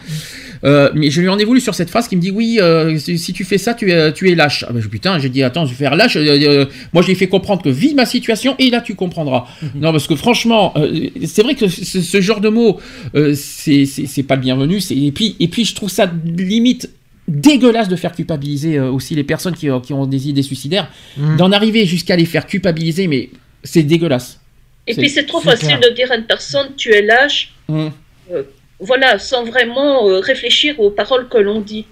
Euh, 0.66 0.89
mais 0.94 1.10
je 1.10 1.22
lui 1.22 1.30
en 1.30 1.38
ai 1.39 1.46
voulu 1.46 1.62
sur 1.62 1.74
cette 1.74 1.89
phrase 1.89 2.10
qui 2.10 2.18
me 2.18 2.22
dit 2.22 2.32
oui, 2.32 2.58
euh, 2.62 2.98
si 2.98 3.32
tu 3.32 3.46
fais 3.46 3.58
ça, 3.58 3.74
tu 3.74 3.91
es, 3.91 4.12
tu 4.12 4.30
es 4.30 4.36
lâche. 4.36 4.66
Ah 4.68 4.74
ben, 4.74 4.82
putain, 4.82 5.20
j'ai 5.20 5.30
dit 5.30 5.41
attends, 5.41 5.66
je 5.66 5.70
vais 5.72 5.78
faire 5.78 5.96
lâche. 5.96 6.18
euh, 6.18 6.66
moi, 6.91 7.02
je 7.02 7.08
lui 7.08 7.14
ai 7.14 7.16
fait 7.18 7.28
comprendre 7.30 7.62
que 7.62 7.70
vis 7.70 7.94
ma 7.94 8.06
situation 8.06 8.56
et 8.60 8.70
là 8.70 8.82
tu 8.82 8.96
comprendras. 8.96 9.46
Non, 9.76 9.94
parce 9.94 10.08
que 10.08 10.16
franchement, 10.18 10.74
euh, 10.76 11.08
c'est 11.26 11.44
vrai 11.44 11.56
que 11.56 11.70
ce, 11.70 12.02
ce 12.02 12.20
genre 12.22 12.41
de 12.41 12.50
mots, 12.50 12.78
euh, 13.16 13.34
c'est 13.36 13.86
c'est- 13.86 14.06
c'est 14.06 14.24
pas 14.24 14.36
le 14.36 14.41
bienvenu. 14.41 14.82
c'est- 14.82 14.96
Et 14.98 15.12
puis 15.14 15.38
et 15.39 15.48
puis 15.48 15.64
je 15.64 15.76
trouve 15.76 15.89
ça 15.89 16.12
limite 16.26 16.89
dégueulasse 17.28 17.88
de 17.88 17.95
faire 17.95 18.11
culpabiliser 18.13 18.78
euh, 18.78 18.91
aussi 18.91 19.15
les 19.15 19.24
personnes 19.24 19.55
qui, 19.55 19.69
euh, 19.69 19.80
qui 19.80 19.93
ont 19.93 20.05
des 20.05 20.30
idées 20.30 20.41
suicidaires, 20.43 20.89
Mhm. 21.17 21.38
d'en 21.38 21.51
arriver 21.51 21.86
jusqu'à 21.86 22.15
les 22.15 22.26
faire 22.26 22.45
culpabiliser, 22.45 23.07
mais 23.07 23.30
c'est 23.63 23.84
dégueulasse. 23.84 24.39
Et 24.88 24.93
puis 24.95 25.09
c'est 25.09 25.26
trop 25.26 25.39
facile 25.39 25.80
de 25.80 25.89
dire 25.95 26.11
à 26.11 26.15
une 26.17 26.26
personne 26.26 26.69
tu 26.76 26.91
es 26.93 27.01
lâche, 27.01 27.53
Mmh. 27.69 27.88
euh, 28.34 28.43
voilà, 28.80 29.17
sans 29.19 29.45
vraiment 29.45 30.05
euh, 30.09 30.19
réfléchir 30.19 30.78
aux 30.82 30.89
paroles 30.89 31.30
que 31.30 31.38
l'on 31.38 31.61
dit. 31.61 31.86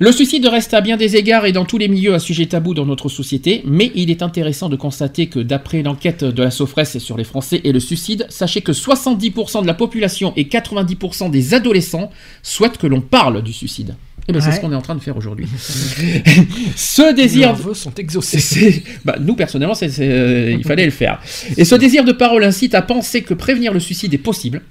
Le 0.00 0.12
suicide 0.12 0.46
reste 0.46 0.74
à 0.74 0.80
bien 0.80 0.96
des 0.96 1.16
égards 1.16 1.44
et 1.44 1.50
dans 1.50 1.64
tous 1.64 1.76
les 1.76 1.88
milieux 1.88 2.14
un 2.14 2.20
sujet 2.20 2.46
tabou 2.46 2.72
dans 2.72 2.86
notre 2.86 3.08
société, 3.08 3.62
mais 3.66 3.90
il 3.96 4.10
est 4.12 4.22
intéressant 4.22 4.68
de 4.68 4.76
constater 4.76 5.26
que 5.26 5.40
d'après 5.40 5.82
l'enquête 5.82 6.22
de 6.22 6.40
la 6.42 6.52
Sofres 6.52 6.86
sur 7.00 7.16
les 7.16 7.24
Français 7.24 7.60
et 7.64 7.72
le 7.72 7.80
suicide, 7.80 8.24
sachez 8.28 8.60
que 8.60 8.70
70% 8.70 9.62
de 9.62 9.66
la 9.66 9.74
population 9.74 10.32
et 10.36 10.44
90% 10.44 11.30
des 11.32 11.52
adolescents 11.52 12.10
souhaitent 12.44 12.78
que 12.78 12.86
l'on 12.86 13.00
parle 13.00 13.42
du 13.42 13.52
suicide. 13.52 13.96
Et 14.28 14.32
ben 14.32 14.40
c'est 14.40 14.50
Ouais. 14.50 14.56
ce 14.56 14.60
qu'on 14.60 14.70
est 14.70 14.76
en 14.76 14.82
train 14.82 14.94
de 14.94 15.00
faire 15.00 15.16
aujourd'hui. 15.16 15.46
ce 16.76 17.12
désir... 17.14 17.56
Sont 17.74 17.94
exaucés. 17.94 18.38
C'est- 18.40 18.84
bah, 19.04 19.16
nous, 19.20 19.34
personnellement, 19.34 19.74
c'est- 19.74 19.88
c'est, 19.88 20.08
euh, 20.08 20.52
il 20.56 20.64
fallait 20.64 20.84
le 20.84 20.90
faire. 20.92 21.20
Et 21.56 21.64
ce 21.64 21.74
désir 21.74 22.04
de 22.04 22.12
parole 22.12 22.44
incite 22.44 22.74
à 22.76 22.82
penser 22.82 23.22
que 23.22 23.34
prévenir 23.34 23.72
le 23.72 23.80
suicide 23.80 24.14
est 24.14 24.18
possible. 24.18 24.62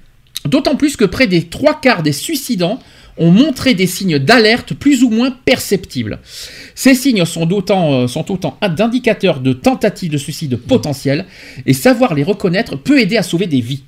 D'autant 0.46 0.76
plus 0.76 0.96
que 0.96 1.04
près 1.04 1.26
des 1.26 1.42
trois 1.48 1.78
quarts 1.80 2.02
des 2.02 2.12
suicidants 2.12 2.78
ont 3.18 3.30
montré 3.30 3.74
des 3.74 3.86
signes 3.86 4.18
d'alerte 4.18 4.74
plus 4.74 5.02
ou 5.02 5.10
moins 5.10 5.30
perceptibles. 5.30 6.18
Ces 6.74 6.94
signes 6.94 7.24
sont, 7.24 7.46
d'autant, 7.46 7.92
euh, 7.92 8.06
sont 8.06 8.30
autant 8.30 8.58
d'indicateurs 8.76 9.40
de 9.40 9.52
tentatives 9.52 10.10
de 10.10 10.18
suicide 10.18 10.56
potentielles, 10.56 11.26
et 11.66 11.72
savoir 11.72 12.14
les 12.14 12.22
reconnaître 12.22 12.76
peut 12.76 13.00
aider 13.00 13.16
à 13.16 13.22
sauver 13.22 13.46
des 13.46 13.60
vies. 13.60 13.82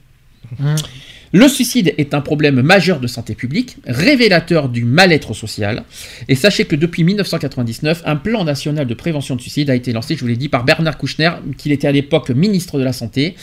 Le 1.32 1.46
suicide 1.46 1.94
est 1.96 2.12
un 2.12 2.20
problème 2.20 2.60
majeur 2.60 2.98
de 2.98 3.06
santé 3.06 3.36
publique, 3.36 3.76
révélateur 3.86 4.68
du 4.68 4.84
mal-être 4.84 5.32
social. 5.32 5.84
Et 6.28 6.34
sachez 6.34 6.64
que 6.64 6.74
depuis 6.74 7.04
1999, 7.04 8.02
un 8.04 8.16
plan 8.16 8.42
national 8.42 8.84
de 8.84 8.94
prévention 8.94 9.36
de 9.36 9.40
suicide 9.40 9.70
a 9.70 9.76
été 9.76 9.92
lancé, 9.92 10.16
je 10.16 10.22
vous 10.22 10.26
l'ai 10.26 10.36
dit, 10.36 10.48
par 10.48 10.64
Bernard 10.64 10.98
Kouchner, 10.98 11.30
qui 11.56 11.72
était 11.72 11.86
à 11.86 11.92
l'époque 11.92 12.30
ministre 12.30 12.80
de 12.80 12.84
la 12.84 12.92
Santé. 12.92 13.36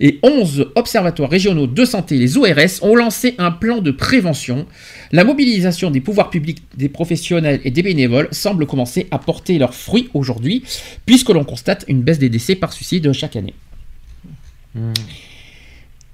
Et 0.00 0.20
11 0.22 0.70
observatoires 0.74 1.28
régionaux 1.28 1.66
de 1.66 1.84
santé, 1.84 2.16
les 2.16 2.38
ORS, 2.38 2.82
ont 2.82 2.96
lancé 2.96 3.34
un 3.36 3.50
plan 3.50 3.82
de 3.82 3.90
prévention. 3.90 4.66
La 5.12 5.24
mobilisation 5.24 5.90
des 5.90 6.00
pouvoirs 6.00 6.30
publics, 6.30 6.62
des 6.76 6.88
professionnels 6.88 7.60
et 7.64 7.70
des 7.70 7.82
bénévoles 7.82 8.28
semble 8.32 8.66
commencer 8.66 9.06
à 9.10 9.18
porter 9.18 9.58
leurs 9.58 9.74
fruits 9.74 10.08
aujourd'hui, 10.14 10.62
puisque 11.06 11.28
l'on 11.30 11.44
constate 11.44 11.84
une 11.88 12.02
baisse 12.02 12.18
des 12.18 12.28
décès 12.28 12.54
par 12.56 12.72
suicide 12.72 13.12
chaque 13.12 13.36
année. 13.36 13.54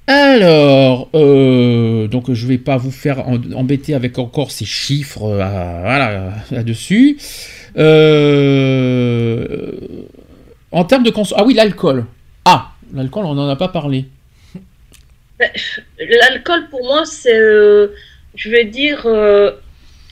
Alors, 0.07 1.09
euh, 1.14 2.09
donc 2.09 2.32
je 2.32 2.47
vais 2.47 2.59
pas 2.59 2.76
vous 2.76 2.91
faire 2.91 3.26
embêter 3.28 3.95
avec 3.95 4.18
encore 4.18 4.51
ces 4.51 4.64
chiffres 4.64 5.22
euh, 5.24 5.41
à- 5.41 5.80
voilà, 5.82 6.32
là-dessus. 6.51 7.16
Euh, 7.76 9.70
en 10.72 10.84
termes 10.84 11.05
de 11.05 11.11
consommation... 11.11 11.45
Ah 11.45 11.47
oui, 11.47 11.55
l'alcool. 11.55 12.07
Ah, 12.45 12.72
l'alcool, 12.93 13.24
on 13.26 13.34
n'en 13.34 13.49
a 13.49 13.57
pas 13.57 13.68
parlé. 13.68 14.07
Ben, 15.38 15.49
L'alcool, 15.99 16.68
pour 16.70 16.82
moi, 16.84 17.05
c'est, 17.07 17.38
euh, 17.38 17.88
je 18.35 18.51
vais 18.51 18.64
dire, 18.64 19.03
euh, 19.07 19.51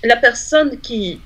la 0.05 0.17
personne 0.17 0.79
qui, 0.81 1.21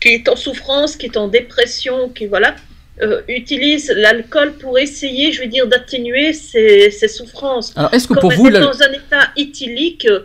qui 0.00 0.08
est 0.08 0.28
en 0.28 0.36
souffrance, 0.36 0.96
qui 0.96 1.06
est 1.06 1.16
en 1.16 1.28
dépression, 1.28 2.08
qui 2.08 2.26
voilà, 2.26 2.54
euh, 3.02 3.22
utilise 3.28 3.90
l'alcool 3.96 4.52
pour 4.54 4.78
essayer, 4.78 5.32
je 5.32 5.40
veux 5.42 5.48
dire, 5.48 5.66
d'atténuer 5.66 6.32
ses, 6.32 6.90
ses 6.90 7.08
souffrances. 7.08 7.72
Alors, 7.76 7.92
est-ce 7.92 8.06
que 8.08 8.14
Comme 8.14 8.20
pour 8.22 8.32
elle 8.32 8.38
vous, 8.38 8.46
est 8.48 8.50
la- 8.52 8.60
dans 8.60 8.82
un 8.82 8.92
état 8.92 9.30
éthylique, 9.36 10.06
euh, 10.06 10.20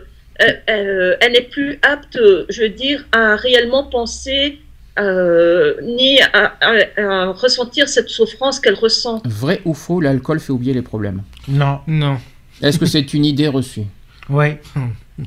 euh, 0.68 1.16
elle 1.20 1.32
n'est 1.32 1.42
plus 1.42 1.78
apte, 1.82 2.18
je 2.48 2.62
veux 2.62 2.68
dire, 2.68 3.04
à 3.12 3.36
réellement 3.36 3.84
penser 3.84 4.58
euh, 4.98 5.74
ni 5.82 6.20
à, 6.20 6.54
à- 6.60 7.00
à 7.00 7.26
ressentir 7.32 7.88
cette 7.88 8.08
souffrance 8.08 8.60
qu'elle 8.60 8.74
ressent. 8.74 9.22
Vrai 9.24 9.60
ou 9.64 9.72
faux, 9.74 10.00
l'alcool 10.00 10.40
fait 10.40 10.52
oublier 10.52 10.74
les 10.74 10.82
problèmes? 10.82 11.22
Non. 11.48 11.80
Non. 11.86 12.18
Est-ce 12.62 12.78
que 12.78 12.86
c'est 12.86 13.14
une 13.14 13.24
idée 13.24 13.48
reçue? 13.48 13.84
Ouais. 14.28 14.60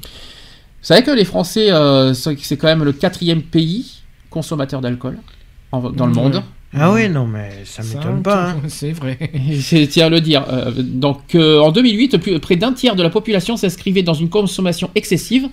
Vous 0.83 0.87
savez 0.87 1.01
que 1.03 1.11
les 1.11 1.23
Français, 1.25 1.71
euh, 1.71 2.13
c'est 2.13 2.57
quand 2.57 2.67
même 2.67 2.83
le 2.83 2.91
quatrième 2.91 3.41
pays 3.41 4.01
consommateur 4.29 4.81
d'alcool 4.81 5.17
dans 5.71 6.05
le 6.07 6.13
monde. 6.13 6.43
Ah 6.75 6.91
oui, 6.91 7.07
non, 7.07 7.25
mais 7.25 7.61
ça 7.65 7.83
Ça, 7.83 7.97
m'étonne 7.97 8.21
pas. 8.23 8.49
hein. 8.49 8.55
C'est 8.67 8.91
vrai. 8.91 9.17
C'est 9.61 9.87
tiens 9.87 10.07
à 10.07 10.09
le 10.09 10.19
dire. 10.21 10.43
Euh, 10.49 10.71
donc 10.75 11.35
euh, 11.35 11.59
en 11.59 11.71
2008, 11.71 12.17
plus- 12.17 12.39
près 12.39 12.55
d'un 12.55 12.73
tiers 12.73 12.95
de 12.95 13.03
la 13.03 13.09
population 13.11 13.55
s'inscrivait 13.57 14.01
dans 14.03 14.15
une 14.15 14.29
consommation 14.29 14.89
excessive. 14.95 15.47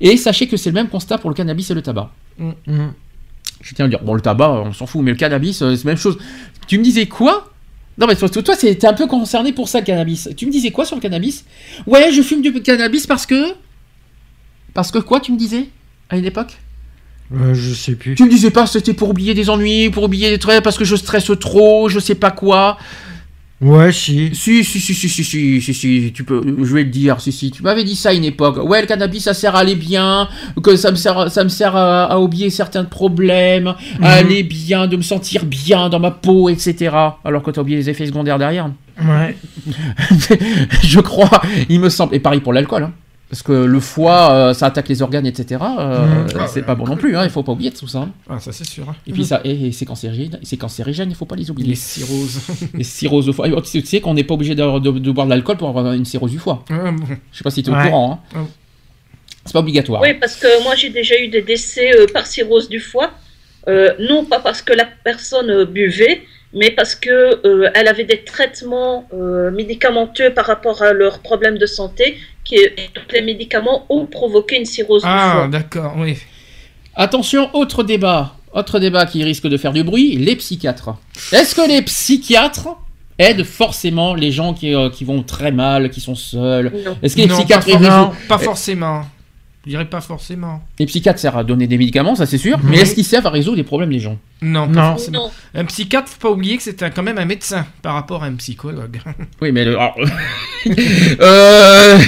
Et 0.00 0.16
sachez 0.16 0.46
que 0.46 0.56
c'est 0.56 0.70
le 0.70 0.74
même 0.74 0.88
constat 0.88 1.18
pour 1.18 1.30
le 1.30 1.34
cannabis 1.34 1.70
et 1.70 1.74
le 1.74 1.82
tabac. 1.82 2.10
Mm. 2.38 2.50
Je 3.60 3.74
tiens 3.74 3.84
à 3.84 3.88
le 3.88 3.90
dire. 3.90 4.02
Bon, 4.04 4.14
le 4.14 4.20
tabac, 4.20 4.50
on 4.50 4.72
s'en 4.72 4.86
fout, 4.86 5.02
mais 5.02 5.10
le 5.10 5.16
cannabis, 5.16 5.62
euh, 5.62 5.74
c'est 5.76 5.84
la 5.84 5.90
même 5.90 5.98
chose. 5.98 6.16
Tu 6.66 6.78
me 6.78 6.84
disais 6.84 7.06
quoi? 7.06 7.50
Non, 7.98 8.06
mais 8.06 8.14
toi, 8.16 8.28
toi 8.28 8.56
t'es 8.56 8.86
un 8.86 8.94
peu 8.94 9.06
concerné 9.06 9.52
pour 9.52 9.68
ça, 9.68 9.80
le 9.80 9.84
cannabis. 9.84 10.28
Tu 10.36 10.46
me 10.46 10.50
disais 10.52 10.70
quoi 10.70 10.84
sur 10.86 10.96
le 10.96 11.02
cannabis? 11.02 11.44
Ouais, 11.86 12.10
je 12.12 12.22
fume 12.22 12.40
du 12.40 12.52
cannabis 12.62 13.06
parce 13.06 13.26
que. 13.26 13.52
Parce 14.74 14.90
que 14.90 14.98
quoi, 14.98 15.20
tu 15.20 15.32
me 15.32 15.38
disais 15.38 15.68
À 16.10 16.16
une 16.16 16.24
époque? 16.24 16.58
Euh, 17.34 17.54
je 17.54 17.72
sais 17.72 17.94
plus. 17.94 18.14
Tu 18.14 18.24
me 18.24 18.28
disais 18.30 18.50
pas 18.50 18.66
c'était 18.66 18.92
pour 18.92 19.08
oublier 19.10 19.32
des 19.34 19.48
ennuis, 19.48 19.88
pour 19.90 20.02
oublier 20.04 20.28
des 20.30 20.38
traits, 20.38 20.62
parce 20.62 20.76
que 20.76 20.84
je 20.84 20.96
stresse 20.96 21.30
trop, 21.40 21.88
je 21.88 21.98
sais 21.98 22.14
pas 22.14 22.30
quoi. 22.30 22.76
Ouais, 23.62 23.92
si. 23.92 24.34
Si, 24.34 24.64
si, 24.64 24.80
si, 24.80 24.92
si, 24.92 25.08
si, 25.08 25.22
si, 25.24 25.60
si, 25.62 25.72
si, 25.72 26.12
tu 26.12 26.24
peux, 26.24 26.42
je 26.62 26.74
vais 26.74 26.82
le 26.82 26.90
dire, 26.90 27.20
si, 27.20 27.30
si, 27.30 27.52
tu 27.52 27.62
m'avais 27.62 27.84
dit 27.84 27.94
ça 27.94 28.08
à 28.10 28.12
une 28.12 28.24
époque. 28.24 28.58
Ouais, 28.68 28.80
le 28.80 28.88
cannabis, 28.88 29.22
ça 29.22 29.34
sert 29.34 29.54
à 29.54 29.60
aller 29.60 29.76
bien, 29.76 30.28
que 30.64 30.74
ça 30.74 30.90
me 30.90 30.96
sert, 30.96 31.30
ça 31.30 31.44
me 31.44 31.48
sert 31.48 31.76
à, 31.76 32.06
à 32.06 32.18
oublier 32.18 32.50
certains 32.50 32.84
problèmes, 32.84 33.68
à 33.68 33.74
Mhm. 34.00 34.04
aller 34.04 34.42
bien, 34.42 34.86
de 34.88 34.96
me 34.96 35.02
sentir 35.02 35.44
bien 35.44 35.88
dans 35.88 36.00
ma 36.00 36.10
peau, 36.10 36.48
etc. 36.48 36.90
Alors 37.24 37.42
que 37.44 37.52
t'as 37.52 37.60
oublié 37.60 37.78
les 37.78 37.88
effets 37.88 38.06
secondaires 38.06 38.38
derrière. 38.38 38.68
Ouais. 39.00 39.36
je 40.82 41.00
crois, 41.00 41.40
il 41.68 41.78
me 41.80 41.88
semble. 41.88 42.14
Et 42.16 42.20
pareil 42.20 42.40
pour 42.40 42.52
l'alcool, 42.52 42.82
hein. 42.82 42.92
Parce 43.32 43.42
que 43.42 43.52
le 43.52 43.80
foie, 43.80 44.30
euh, 44.30 44.52
ça 44.52 44.66
attaque 44.66 44.90
les 44.90 45.00
organes, 45.00 45.24
etc. 45.24 45.58
euh, 45.78 46.04
Mhm. 46.24 46.46
c'est 46.48 46.60
pas 46.66 46.74
bon 46.74 46.84
non 46.86 46.96
plus, 46.98 47.16
hein, 47.16 47.24
il 47.24 47.30
faut 47.30 47.42
pas 47.42 47.52
oublier 47.52 47.70
tout 47.70 47.88
ça. 47.88 48.00
hein. 48.00 48.10
Ah, 48.28 48.38
ça 48.38 48.52
c'est 48.52 48.66
sûr. 48.66 48.86
hein. 48.90 48.94
Et 49.06 49.12
puis 49.12 49.24
ça, 49.24 49.40
et, 49.42 49.68
et 49.68 49.72
c'est 49.72 49.86
cancérigène, 49.86 50.38
c'est 50.42 50.58
cancérigène, 50.58 51.08
il 51.08 51.16
faut 51.16 51.24
pas 51.24 51.34
les 51.36 51.50
oublier. 51.50 51.70
Les 51.70 51.74
cirrhoses. 51.74 52.40
Les 52.74 52.84
cirrhoses 52.84 53.30
au 53.30 53.32
foie. 53.32 53.48
Et 53.48 53.62
Tu 53.62 53.80
sais 53.86 54.02
qu'on 54.02 54.12
n'est 54.12 54.24
pas 54.24 54.34
obligé 54.34 54.54
de, 54.54 54.78
de- 54.80 54.98
de 54.98 55.10
boire 55.10 55.26
de 55.26 55.30
l'alcool 55.30 55.56
pour 55.56 55.70
avoir 55.70 55.94
une 55.94 56.04
cirrhose 56.04 56.30
du 56.30 56.38
foie. 56.38 56.62
Bon. 56.68 56.94
Je 57.32 57.38
sais 57.38 57.42
pas 57.44 57.48
si 57.50 57.62
tu 57.62 57.70
es 57.70 57.72
Ouais. 57.72 57.80
au 57.80 57.84
courant. 57.86 58.20
hein. 58.34 58.36
Ah. 58.36 58.46
C'est 59.46 59.54
pas 59.54 59.60
obligatoire. 59.60 60.02
Oui, 60.02 60.12
parce 60.12 60.36
que 60.36 60.62
moi 60.62 60.74
j'ai 60.76 60.90
déjà 60.90 61.18
eu 61.18 61.28
des 61.28 61.40
décès 61.42 61.90
euh, 61.98 62.06
par 62.12 62.26
cirrhose 62.26 62.68
du 62.68 62.80
foie, 62.80 63.10
Euh, 63.68 63.92
non 64.10 64.24
pas 64.24 64.40
parce 64.40 64.60
que 64.60 64.72
la 64.74 64.84
personne 65.04 65.48
euh, 65.48 65.64
buvait, 65.64 66.22
mais 66.52 66.70
parce 66.72 66.94
que 66.96 67.10
euh, 67.46 67.70
elle 67.76 67.86
avait 67.88 68.04
des 68.04 68.24
traitements 68.24 69.08
euh, 69.14 69.50
médicamenteux 69.52 70.30
par 70.34 70.46
rapport 70.46 70.82
à 70.82 70.92
leurs 70.92 71.20
problèmes 71.20 71.58
de 71.58 71.66
santé, 71.66 72.16
et 72.56 72.90
donc 72.94 73.12
les 73.12 73.22
médicaments 73.22 73.84
ont 73.88 74.06
provoqué 74.06 74.56
une 74.58 74.64
cirrhose 74.64 75.02
Ah, 75.04 75.46
d'accord, 75.50 75.94
oui. 75.98 76.16
Attention, 76.94 77.48
autre 77.54 77.82
débat. 77.82 78.34
Autre 78.52 78.78
débat 78.78 79.06
qui 79.06 79.24
risque 79.24 79.46
de 79.46 79.56
faire 79.56 79.72
du 79.72 79.82
bruit, 79.82 80.16
les 80.16 80.36
psychiatres. 80.36 80.90
Est-ce 81.32 81.54
que 81.54 81.66
les 81.66 81.80
psychiatres 81.82 82.68
aident 83.18 83.44
forcément 83.44 84.14
les 84.14 84.30
gens 84.30 84.52
qui, 84.52 84.74
euh, 84.74 84.90
qui 84.90 85.04
vont 85.04 85.22
très 85.22 85.52
mal, 85.52 85.88
qui 85.88 86.00
sont 86.02 86.14
seuls? 86.14 86.70
Non. 86.84 86.96
Est-ce 87.02 87.16
que 87.16 87.22
les 87.22 87.28
Non, 87.28 87.36
psychiatres 87.36 87.64
pas, 87.66 87.72
for- 87.72 87.80
non, 87.80 88.12
pas 88.28 88.38
forcément. 88.38 89.04
Je 89.64 89.70
dirais 89.70 89.84
pas 89.88 90.00
forcément. 90.00 90.60
Les 90.80 90.86
psychiatres 90.86 91.20
servent 91.20 91.38
à 91.38 91.44
donner 91.44 91.68
des 91.68 91.78
médicaments, 91.78 92.16
ça 92.16 92.26
c'est 92.26 92.36
sûr, 92.38 92.58
mais 92.64 92.78
est-ce 92.78 92.94
qu'ils 92.96 93.04
servent 93.04 93.26
à 93.28 93.30
résoudre 93.30 93.56
les 93.58 93.62
problèmes 93.62 93.90
des 93.90 94.00
gens? 94.00 94.18
Non, 94.40 94.66
pas 94.66 94.72
Non. 94.72 94.88
forcément. 94.96 95.30
Un 95.54 95.64
psychiatre, 95.66 96.08
faut 96.10 96.18
pas 96.18 96.30
oublier 96.30 96.56
que 96.56 96.64
c'est 96.64 96.92
quand 96.92 97.02
même 97.04 97.18
un 97.18 97.24
médecin 97.26 97.64
par 97.80 97.94
rapport 97.94 98.24
à 98.24 98.26
un 98.26 98.34
psychologue. 98.34 99.00
Oui, 99.40 99.52
mais 99.52 99.64
le- 99.64 99.78
alors- 99.78 99.96
Euh, 101.20 101.98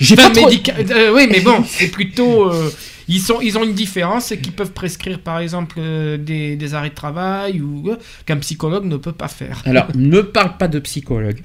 j'ai 0.00 0.16
pas 0.16 0.30
trop- 0.30 0.48
médica- 0.48 0.74
euh, 0.90 1.12
oui, 1.14 1.26
mais 1.30 1.40
bon, 1.40 1.62
c'est 1.66 1.88
plutôt. 1.88 2.50
euh, 2.50 2.70
ils, 3.08 3.20
sont, 3.20 3.40
ils 3.42 3.58
ont 3.58 3.64
une 3.64 3.74
différence, 3.74 4.26
c'est 4.26 4.38
qu'ils 4.38 4.52
peuvent 4.52 4.72
prescrire 4.72 5.18
par 5.20 5.38
exemple 5.40 5.76
euh, 5.78 6.16
des, 6.16 6.56
des 6.56 6.74
arrêts 6.74 6.88
de 6.90 6.94
travail 6.94 7.60
ou 7.60 7.90
euh, 7.90 7.96
qu'un 8.24 8.36
psychologue 8.38 8.84
ne 8.86 8.96
peut 8.96 9.12
pas 9.12 9.28
faire. 9.28 9.62
Alors, 9.66 9.88
ne 9.94 10.20
parle 10.22 10.56
pas 10.56 10.68
de 10.68 10.78
psychologue. 10.78 11.40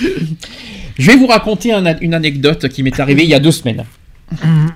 Je 0.00 1.06
vais 1.06 1.16
vous 1.16 1.26
raconter 1.26 1.72
un- 1.72 1.98
une 2.00 2.14
anecdote 2.14 2.68
qui 2.68 2.82
m'est 2.82 2.98
arrivée 2.98 3.24
il 3.24 3.28
y 3.30 3.34
a 3.34 3.40
deux 3.40 3.52
semaines. 3.52 3.84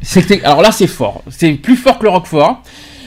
C'était, 0.02 0.42
alors 0.42 0.62
là, 0.62 0.72
c'est 0.72 0.86
fort. 0.86 1.22
C'est 1.30 1.52
plus 1.52 1.76
fort 1.76 1.98
que 1.98 2.04
le 2.04 2.10
Roquefort. 2.10 2.62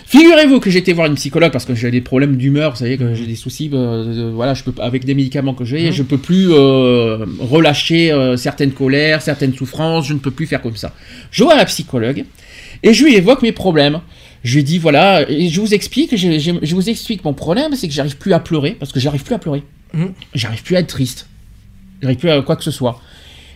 Figurez-vous 0.06 0.62
que 0.62 0.70
été 0.70 0.94
voir 0.94 1.08
une 1.08 1.16
psychologue 1.16 1.52
parce 1.52 1.66
que 1.66 1.76
j'ai 1.76 1.92
des 1.92 2.00
problèmes 2.00 2.38
d'humeur, 2.38 2.72
vous 2.72 2.78
savez 2.78 2.98
que 2.98 3.14
j'ai 3.14 3.26
des 3.26 3.36
soucis, 3.36 3.70
euh, 3.74 4.32
voilà, 4.34 4.54
je 4.54 4.64
peux 4.64 4.72
pas- 4.72 4.86
avec 4.86 5.04
des 5.04 5.14
médicaments 5.14 5.54
que 5.54 5.66
j'ai, 5.66 5.88
Mhm. 5.88 5.92
je 5.92 6.04
peux 6.04 6.18
plus 6.18 6.48
euh, 6.54 7.26
relâcher 7.40 8.14
euh, 8.14 8.38
certaines 8.38 8.72
colères, 8.72 9.22
certaines 9.22 9.54
souffrances, 9.54 10.08
je 10.08 10.14
ne 10.14 10.20
peux 10.20 10.32
plus 10.32 10.48
faire 10.48 10.62
comme 10.62 10.78
ça. 10.78 10.94
Je 11.30 11.44
vois 11.44 11.58
la 11.58 11.66
psychologue 11.66 12.24
et 12.84 12.94
je 12.94 13.04
lui 13.04 13.16
évoque 13.16 13.42
mes 13.42 13.52
problèmes. 13.52 14.00
Je 14.46 14.56
lui 14.56 14.64
dis 14.64 14.78
voilà, 14.78 15.30
et 15.30 15.50
je 15.50 15.60
vous 15.60 15.74
explique, 15.74 16.16
je, 16.16 16.40
je- 16.40 16.52
je 16.62 16.74
vous 16.76 16.90
explique 16.90 17.26
mon 17.26 17.34
problème, 17.34 17.76
c'est 17.76 17.90
que 17.90 17.94
j'arrive 17.94 18.16
plus 18.18 18.32
à 18.32 18.40
pleurer 18.40 18.78
parce 18.80 18.94
que 18.94 19.02
j'arrive 19.02 19.24
plus 19.24 19.36
à 19.36 19.40
pleurer, 19.40 19.64
Mhm. 19.94 20.14
j'arrive 20.34 20.64
plus 20.64 20.78
à 20.78 20.80
être 20.80 20.88
triste, 20.88 21.28
j'arrive 22.02 22.18
plus 22.18 22.30
à 22.30 22.42
quoi 22.44 22.56
que 22.56 22.64
ce 22.64 22.72
soit. 22.72 23.02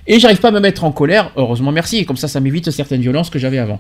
Et 0.08 0.20
j'arrive 0.20 0.40
pas 0.40 0.48
à 0.48 0.52
me 0.52 0.60
mettre 0.60 0.84
en 0.84 0.92
colère, 0.92 1.32
heureusement 1.36 1.72
merci, 1.72 2.06
comme 2.06 2.18
ça 2.18 2.28
ça 2.28 2.40
m'évite 2.40 2.72
certaines 2.72 3.02
violences 3.02 3.30
que 3.30 3.38
j'avais 3.40 3.60
avant. 3.60 3.80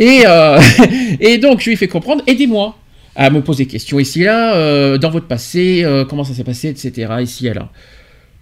Et, 0.00 0.22
euh, 0.26 0.58
et 1.20 1.38
donc, 1.38 1.60
je 1.60 1.70
lui 1.70 1.76
fais 1.76 1.88
comprendre, 1.88 2.22
aidez-moi 2.26 2.76
à 3.16 3.30
me 3.30 3.42
poser 3.42 3.64
des 3.64 3.70
questions 3.70 4.00
ici 4.00 4.22
et 4.22 4.24
là, 4.24 4.56
euh, 4.56 4.98
dans 4.98 5.10
votre 5.10 5.26
passé, 5.26 5.82
euh, 5.84 6.04
comment 6.04 6.24
ça 6.24 6.34
s'est 6.34 6.44
passé, 6.44 6.68
etc., 6.68 7.12
ici 7.22 7.46
et 7.46 7.54
là. 7.54 7.68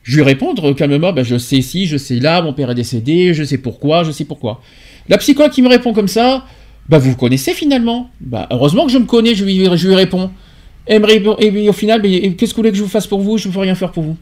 Je 0.02 0.16
lui 0.16 0.22
répondre 0.22 0.72
calmement, 0.74 1.12
ben, 1.12 1.24
je 1.24 1.36
sais 1.38 1.56
ici, 1.56 1.86
je 1.86 1.96
sais 1.96 2.16
là, 2.16 2.40
mon 2.42 2.52
père 2.52 2.70
est 2.70 2.74
décédé, 2.74 3.34
je 3.34 3.44
sais 3.44 3.58
pourquoi, 3.58 4.02
je 4.02 4.10
sais 4.10 4.24
pourquoi. 4.24 4.60
La 5.08 5.18
psychologue 5.18 5.52
qui 5.52 5.62
me 5.62 5.68
répond 5.68 5.92
comme 5.92 6.08
ça, 6.08 6.44
bah 6.88 6.98
vous 6.98 7.14
connaissez 7.16 7.52
finalement. 7.52 8.10
Bah 8.20 8.48
heureusement 8.50 8.86
que 8.86 8.92
je 8.92 8.98
me 8.98 9.04
connais, 9.04 9.34
je 9.34 9.44
lui, 9.44 9.64
je 9.76 9.88
lui 9.88 9.94
réponds. 9.94 10.30
Et, 10.88 10.98
me 10.98 11.06
répond- 11.06 11.36
et 11.38 11.68
au 11.68 11.72
final, 11.72 12.02
ben, 12.02 12.34
qu'est-ce 12.34 12.50
que 12.52 12.56
vous 12.56 12.62
voulez 12.62 12.70
que 12.72 12.76
je 12.76 12.82
vous 12.82 12.88
fasse 12.88 13.06
pour 13.06 13.20
vous? 13.20 13.38
Je 13.38 13.46
ne 13.48 13.52
peux 13.52 13.60
rien 13.60 13.74
faire 13.76 13.92
pour 13.92 14.02
vous. 14.02 14.16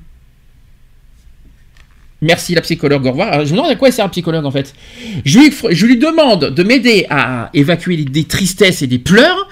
Merci 2.22 2.54
la 2.54 2.60
psychologue, 2.60 3.06
au 3.06 3.10
revoir. 3.10 3.32
Alors, 3.32 3.46
je 3.46 3.52
me 3.52 3.56
demande 3.56 3.70
à 3.72 3.76
quoi 3.76 3.90
sert 3.90 4.04
un 4.04 4.08
psychologue 4.10 4.44
en 4.44 4.50
fait. 4.50 4.74
Je 5.24 5.38
lui, 5.38 5.52
je 5.70 5.86
lui 5.86 5.96
demande 5.96 6.50
de 6.54 6.62
m'aider 6.62 7.06
à 7.08 7.48
évacuer 7.54 7.96
des- 7.96 8.24
tristesses 8.24 8.82
et 8.82 8.86
des 8.86 8.98
pleurs. 8.98 9.48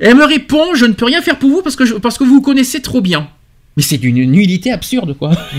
Et 0.00 0.06
elle 0.06 0.14
me 0.16 0.24
répond 0.24 0.74
Je 0.74 0.84
ne 0.86 0.92
peux 0.92 1.04
rien 1.06 1.20
faire 1.20 1.38
pour 1.38 1.50
vous 1.50 1.62
parce 1.62 1.74
que, 1.76 1.84
je- 1.84 1.94
parce 1.94 2.18
que 2.18 2.24
vous 2.24 2.34
vous 2.34 2.40
connaissez 2.42 2.80
trop 2.80 3.00
bien. 3.00 3.28
Mais 3.76 3.82
c'est 3.82 3.96
d'une 3.96 4.22
nullité 4.30 4.70
absurde, 4.70 5.16
quoi. 5.16 5.30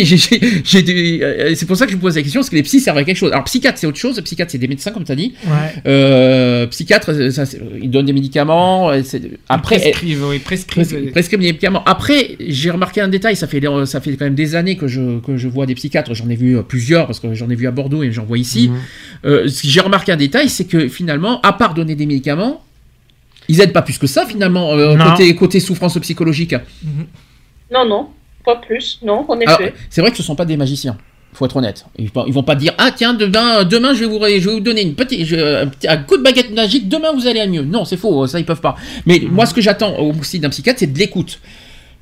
euh, 0.00 1.52
c'est 1.54 1.66
pour 1.66 1.76
ça 1.76 1.84
que 1.84 1.90
je 1.92 1.96
vous 1.96 2.00
pose 2.02 2.16
la 2.16 2.22
question, 2.22 2.40
parce 2.40 2.50
que 2.50 2.56
les 2.56 2.62
psys 2.62 2.80
servent 2.80 2.98
à 2.98 3.04
quelque 3.04 3.16
chose. 3.16 3.30
Alors, 3.32 3.44
psychiatre, 3.44 3.78
c'est 3.78 3.86
autre 3.86 3.98
chose. 3.98 4.20
Psychiatre, 4.22 4.50
c'est 4.52 4.58
des 4.58 4.68
médecins, 4.68 4.90
comme 4.90 5.04
tu 5.04 5.12
as 5.12 5.16
dit. 5.16 5.34
Ouais. 5.46 5.82
Euh, 5.86 6.66
psychiatre, 6.68 7.10
euh, 7.12 7.30
ça, 7.30 7.44
ils 7.80 7.90
donnent 7.90 8.06
des 8.06 8.12
médicaments. 8.12 8.90
euh, 8.90 9.02
Après, 9.48 9.76
Ils 9.76 9.80
prescrivent, 9.80 10.24
oui, 10.28 10.38
prescrivent. 10.38 10.86
Prescri- 10.86 11.10
prescrivent 11.10 11.40
des 11.40 11.46
médicaments. 11.46 11.82
Après, 11.84 12.36
j'ai 12.40 12.70
remarqué 12.70 13.00
un 13.00 13.08
détail, 13.08 13.36
ça 13.36 13.46
fait, 13.46 13.60
ça 13.84 14.00
fait 14.00 14.12
quand 14.16 14.24
même 14.24 14.34
des 14.34 14.54
années 14.54 14.76
que 14.76 14.88
je, 14.88 15.18
que 15.20 15.36
je 15.36 15.48
vois 15.48 15.66
des 15.66 15.74
psychiatres, 15.74 16.14
j'en 16.14 16.28
ai 16.30 16.36
vu 16.36 16.56
euh, 16.56 16.62
plusieurs, 16.62 17.06
parce 17.06 17.20
que 17.20 17.34
j'en 17.34 17.50
ai 17.50 17.54
vu 17.54 17.66
à 17.66 17.70
Bordeaux 17.70 18.02
et 18.02 18.12
j'en 18.12 18.24
vois 18.24 18.38
ici. 18.38 18.70
Euh, 19.24 19.48
ce 19.48 19.62
que 19.62 19.68
j'ai 19.68 19.80
remarqué 19.80 20.12
un 20.12 20.16
détail, 20.16 20.48
c'est 20.48 20.64
que 20.64 20.88
finalement, 20.88 21.40
à 21.42 21.52
part 21.52 21.74
donner 21.74 21.94
des 21.96 22.06
médicaments, 22.06 22.64
ils 23.50 23.60
aident 23.60 23.72
pas 23.72 23.82
plus 23.82 23.98
que 23.98 24.06
ça 24.06 24.24
finalement, 24.26 24.72
euh, 24.72 24.96
côté, 25.10 25.34
côté 25.34 25.60
souffrance 25.60 25.98
psychologique. 25.98 26.54
Non, 27.72 27.84
non, 27.86 28.08
pas 28.44 28.56
plus, 28.56 28.98
non, 29.02 29.24
en 29.28 29.38
effet. 29.40 29.74
C'est 29.90 30.00
vrai 30.00 30.10
que 30.10 30.16
ce 30.16 30.22
sont 30.22 30.34
pas 30.34 30.44
des 30.44 30.56
magiciens. 30.56 30.96
Faut 31.32 31.44
être 31.46 31.54
honnête. 31.56 31.86
Ils, 31.96 32.10
ils 32.26 32.32
vont 32.32 32.42
pas 32.42 32.56
dire 32.56 32.74
ah 32.76 32.90
tiens 32.90 33.14
demain 33.14 33.62
demain 33.62 33.94
je 33.94 34.00
vais 34.00 34.06
vous 34.06 34.18
je 34.18 34.48
vais 34.48 34.54
vous 34.54 34.58
donner 34.60 34.82
une 34.82 34.94
petite 34.96 35.24
je- 35.24 35.62
un, 35.62 35.68
petit- 35.68 35.86
un 35.86 35.98
coup 35.98 36.16
de 36.16 36.24
baguette 36.24 36.50
magique 36.52 36.88
demain 36.88 37.12
vous 37.14 37.28
allez 37.28 37.38
à 37.38 37.46
mieux. 37.46 37.62
Non 37.62 37.84
c'est 37.84 37.96
faux 37.96 38.26
ça 38.26 38.40
ils 38.40 38.44
peuvent 38.44 38.60
pas. 38.60 38.74
Mais 39.06 39.22
moi 39.30 39.46
ce 39.46 39.54
que 39.54 39.60
j'attends 39.60 39.94
aussi 40.00 40.40
d'un 40.40 40.48
psychiatre 40.48 40.80
c'est 40.80 40.92
de 40.92 40.98
l'écoute. 40.98 41.38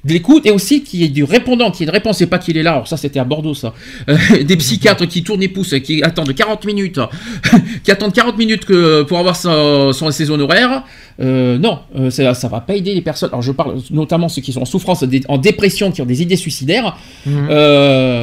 De 0.04 0.12
l'écoute 0.12 0.46
et 0.46 0.52
aussi 0.52 0.84
qu'il 0.84 1.00
y 1.00 1.04
ait 1.04 1.08
du 1.08 1.24
répondant, 1.24 1.72
qu'il 1.72 1.80
y 1.80 1.82
ait 1.82 1.90
une 1.90 1.94
réponse, 1.94 2.18
c'est 2.18 2.28
pas 2.28 2.38
qu'il 2.38 2.56
est 2.56 2.62
là, 2.62 2.74
alors 2.74 2.86
ça 2.86 2.96
c'était 2.96 3.18
à 3.18 3.24
Bordeaux 3.24 3.54
ça. 3.54 3.74
Euh, 4.08 4.16
des 4.44 4.56
psychiatres 4.56 5.06
qui 5.06 5.24
tournent 5.24 5.40
les 5.40 5.48
pouces, 5.48 5.74
qui 5.82 6.04
attendent 6.04 6.32
40 6.32 6.64
minutes, 6.66 7.00
qui 7.82 7.90
attendent 7.90 8.12
40 8.14 8.38
minutes 8.38 8.64
que, 8.64 9.02
pour 9.02 9.18
avoir 9.18 9.34
son, 9.34 9.92
son- 9.92 10.10
ses 10.12 10.30
honoraires. 10.30 10.84
Euh, 11.20 11.58
non, 11.58 11.80
euh, 11.96 12.10
ça, 12.10 12.32
ça 12.34 12.46
va 12.46 12.60
pas 12.60 12.76
aider 12.76 12.94
les 12.94 13.00
personnes. 13.00 13.30
Alors 13.30 13.42
je 13.42 13.50
parle 13.50 13.74
notamment 13.90 14.28
ceux 14.28 14.40
qui 14.40 14.52
sont 14.52 14.62
en 14.62 14.64
souffrance, 14.66 15.04
en 15.26 15.36
dépression, 15.38 15.90
qui 15.90 16.00
ont 16.00 16.06
des 16.06 16.22
idées 16.22 16.36
suicidaires. 16.36 16.96
Mhm. 17.26 17.48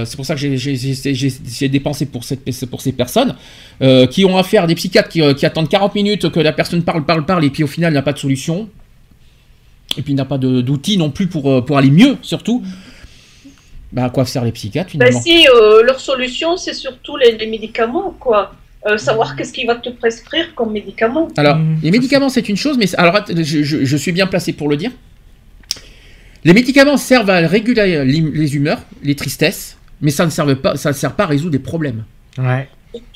C'est 0.05 0.15
pour 0.15 0.25
ça 0.25 0.35
que 0.35 0.39
j'ai- 0.55 1.67
dépensé 1.67 2.05
pour, 2.05 2.23
cette, 2.23 2.65
pour 2.67 2.79
ces 2.81 2.93
personnes 2.93 3.35
qui 4.11 4.23
ont 4.23 4.37
affaire 4.37 4.63
à 4.63 4.67
des 4.67 4.75
psychiatres 4.75 5.09
qui, 5.09 5.21
qui 5.35 5.45
attendent 5.45 5.67
40 5.67 5.93
minutes 5.93 6.29
que 6.31 6.39
la 6.39 6.53
personne 6.53 6.83
parle, 6.83 7.03
parle, 7.03 7.25
parle, 7.25 7.43
et 7.43 7.49
puis 7.49 7.63
au 7.63 7.67
final 7.67 7.91
n'a 7.93 8.01
pas 8.01 8.13
de 8.13 8.17
solution. 8.19 8.69
Et 9.97 10.01
puis 10.01 10.13
n'a 10.13 10.25
pas 10.25 10.37
de- 10.37 10.61
d'outils 10.61 10.97
non 10.97 11.09
plus 11.09 11.27
pour, 11.27 11.49
euh, 11.51 11.61
pour 11.61 11.77
aller 11.77 11.89
mieux, 11.91 12.17
surtout. 12.21 12.63
Bah, 13.91 14.05
à 14.05 14.09
quoi 14.09 14.25
servent 14.25 14.45
les 14.45 14.51
psychiatres 14.51 14.91
Ben 14.97 15.07
finalement? 15.07 15.21
si, 15.21 15.47
euh, 15.47 15.83
leur 15.83 15.99
solution, 15.99 16.57
c'est 16.57 16.73
surtout 16.73 17.15
les, 17.17 17.37
les 17.37 17.47
médicaments, 17.47 18.13
quoi. 18.19 18.53
Euh, 18.87 18.97
savoir 18.97 19.35
qu'est-ce 19.35 19.51
qu'il 19.53 19.65
va 19.65 19.75
te 19.75 19.89
prescrire 19.89 20.53
comme 20.53 20.71
médicament. 20.71 21.27
Alors, 21.37 21.57
les 21.81 21.89
médicaments, 21.91 22.29
c'est 22.29 22.47
une 22.49 22.57
chose, 22.57 22.77
mais 22.77 22.93
alors, 22.97 23.19
je, 23.29 23.63
je- 23.63 23.83
je 23.85 23.97
suis 23.97 24.11
bien 24.11 24.27
placé 24.27 24.53
pour 24.53 24.69
le 24.69 24.77
dire. 24.77 24.91
Les 26.43 26.53
médicaments 26.53 26.97
servent 26.97 27.29
à 27.31 27.39
réguler 27.47 28.03
les 28.05 28.21
les 28.21 28.55
humeurs, 28.55 28.79
les 29.01 29.15
tristesses, 29.15 29.77
mais 30.01 30.11
ça 30.11 30.25
ne 30.25 30.29
sert 30.29 30.45
pas, 30.61 30.75
ça 30.77 30.89
ne 30.89 30.93
sert 30.93 31.13
pas 31.13 31.23
à 31.23 31.27
résoudre 31.27 31.51
des 31.51 31.59
problèmes. 31.59 32.03
Ouais. 32.37 32.67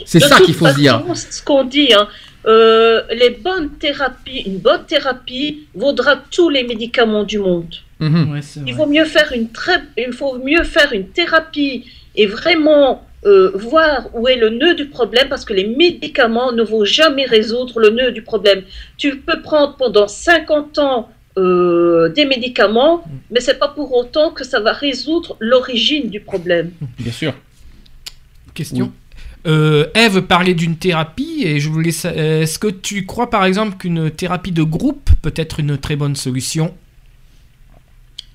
C'est 0.06 0.20
ça 0.20 0.40
qu'il 0.42 0.56
faut 0.56 0.68
se 0.68 0.76
dire. 0.76 1.04
C'est 1.14 1.34
ce 1.34 1.44
qu'on 1.44 1.64
dit. 1.66 1.94
hein. 1.94 2.08
Euh, 2.50 3.04
les 3.12 3.30
bonnes 3.30 3.70
thérapies, 3.78 4.42
une 4.48 4.58
bonne 4.58 4.84
thérapie 4.88 5.68
vaudra 5.76 6.18
tous 6.32 6.50
les 6.50 6.64
médicaments 6.64 7.24
du 7.24 7.38
monde. 7.38 7.76
Mhm. 8.00 8.42
Il 8.66 8.74
vaut 8.74 8.88
mieux 8.88 9.06
faire 9.06 9.32
une 9.34 9.50
très, 9.52 9.80
il 9.98 10.14
faut 10.14 10.40
mieux 10.40 10.64
faire 10.64 10.92
une 10.94 11.10
thérapie 11.10 11.86
et 12.16 12.26
vraiment 12.26 13.06
euh, 13.26 13.52
voir 13.54 14.10
où 14.16 14.28
est 14.28 14.38
le 14.38 14.50
nœud 14.50 14.74
du 14.74 14.86
problème 14.86 15.28
parce 15.30 15.46
que 15.46 15.54
les 15.54 15.68
médicaments 15.68 16.52
ne 16.52 16.64
vont 16.64 16.86
jamais 16.86 17.26
résoudre 17.26 17.80
le 17.80 17.92
nœud 17.92 18.12
du 18.12 18.24
problème. 18.24 18.64
Tu 18.98 19.18
peux 19.18 19.42
prendre 19.42 19.76
pendant 19.76 20.08
50 20.08 20.80
ans 20.80 21.10
euh, 21.38 22.10
des 22.10 22.26
médicaments, 22.26 23.04
mais 23.30 23.42
c'est 23.42 23.60
pas 23.60 23.68
pour 23.68 23.94
autant 23.94 24.32
que 24.32 24.44
ça 24.44 24.60
va 24.60 24.72
résoudre 24.72 25.38
l'origine 25.40 26.10
du 26.10 26.20
problème. 26.20 26.72
Bien 26.98 27.12
sûr. 27.12 27.34
Question? 28.56 28.92
Euh, 29.48 29.88
Eve 29.96 30.22
parlait 30.22 30.54
d'une 30.54 30.76
thérapie 30.78 31.44
et 31.46 31.60
je 31.60 31.70
voulais. 31.70 31.92
sa- 31.92 32.10
euh, 32.10 32.42
Est-ce 32.42 32.60
que 32.60 32.68
tu 32.68 33.06
crois 33.06 33.30
par 33.30 33.46
exemple 33.46 33.78
qu'une 33.78 34.12
thérapie 34.12 34.52
de 34.52 34.64
groupe 34.64 35.10
peut 35.22 35.34
être 35.36 35.60
une 35.60 35.78
très 35.78 35.96
bonne 35.96 36.16
solution? 36.16 36.76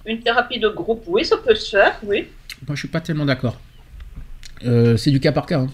Une 0.06 0.20
thérapie 0.20 0.58
de 0.58 0.68
groupe, 0.68 1.02
oui, 1.06 1.24
ça 1.24 1.36
peut 1.38 1.54
se 1.54 1.70
faire, 1.70 1.98
oui. 2.04 2.26
Moi, 2.66 2.74
je 2.74 2.80
suis 2.80 2.88
pas 2.88 3.00
tellement 3.00 3.24
d'accord. 3.26 3.58
Euh, 4.64 4.96
c'est 4.96 5.10
du 5.10 5.20
cas 5.20 5.32
par 5.32 5.46
cas. 5.46 5.60
hein. 5.60 5.68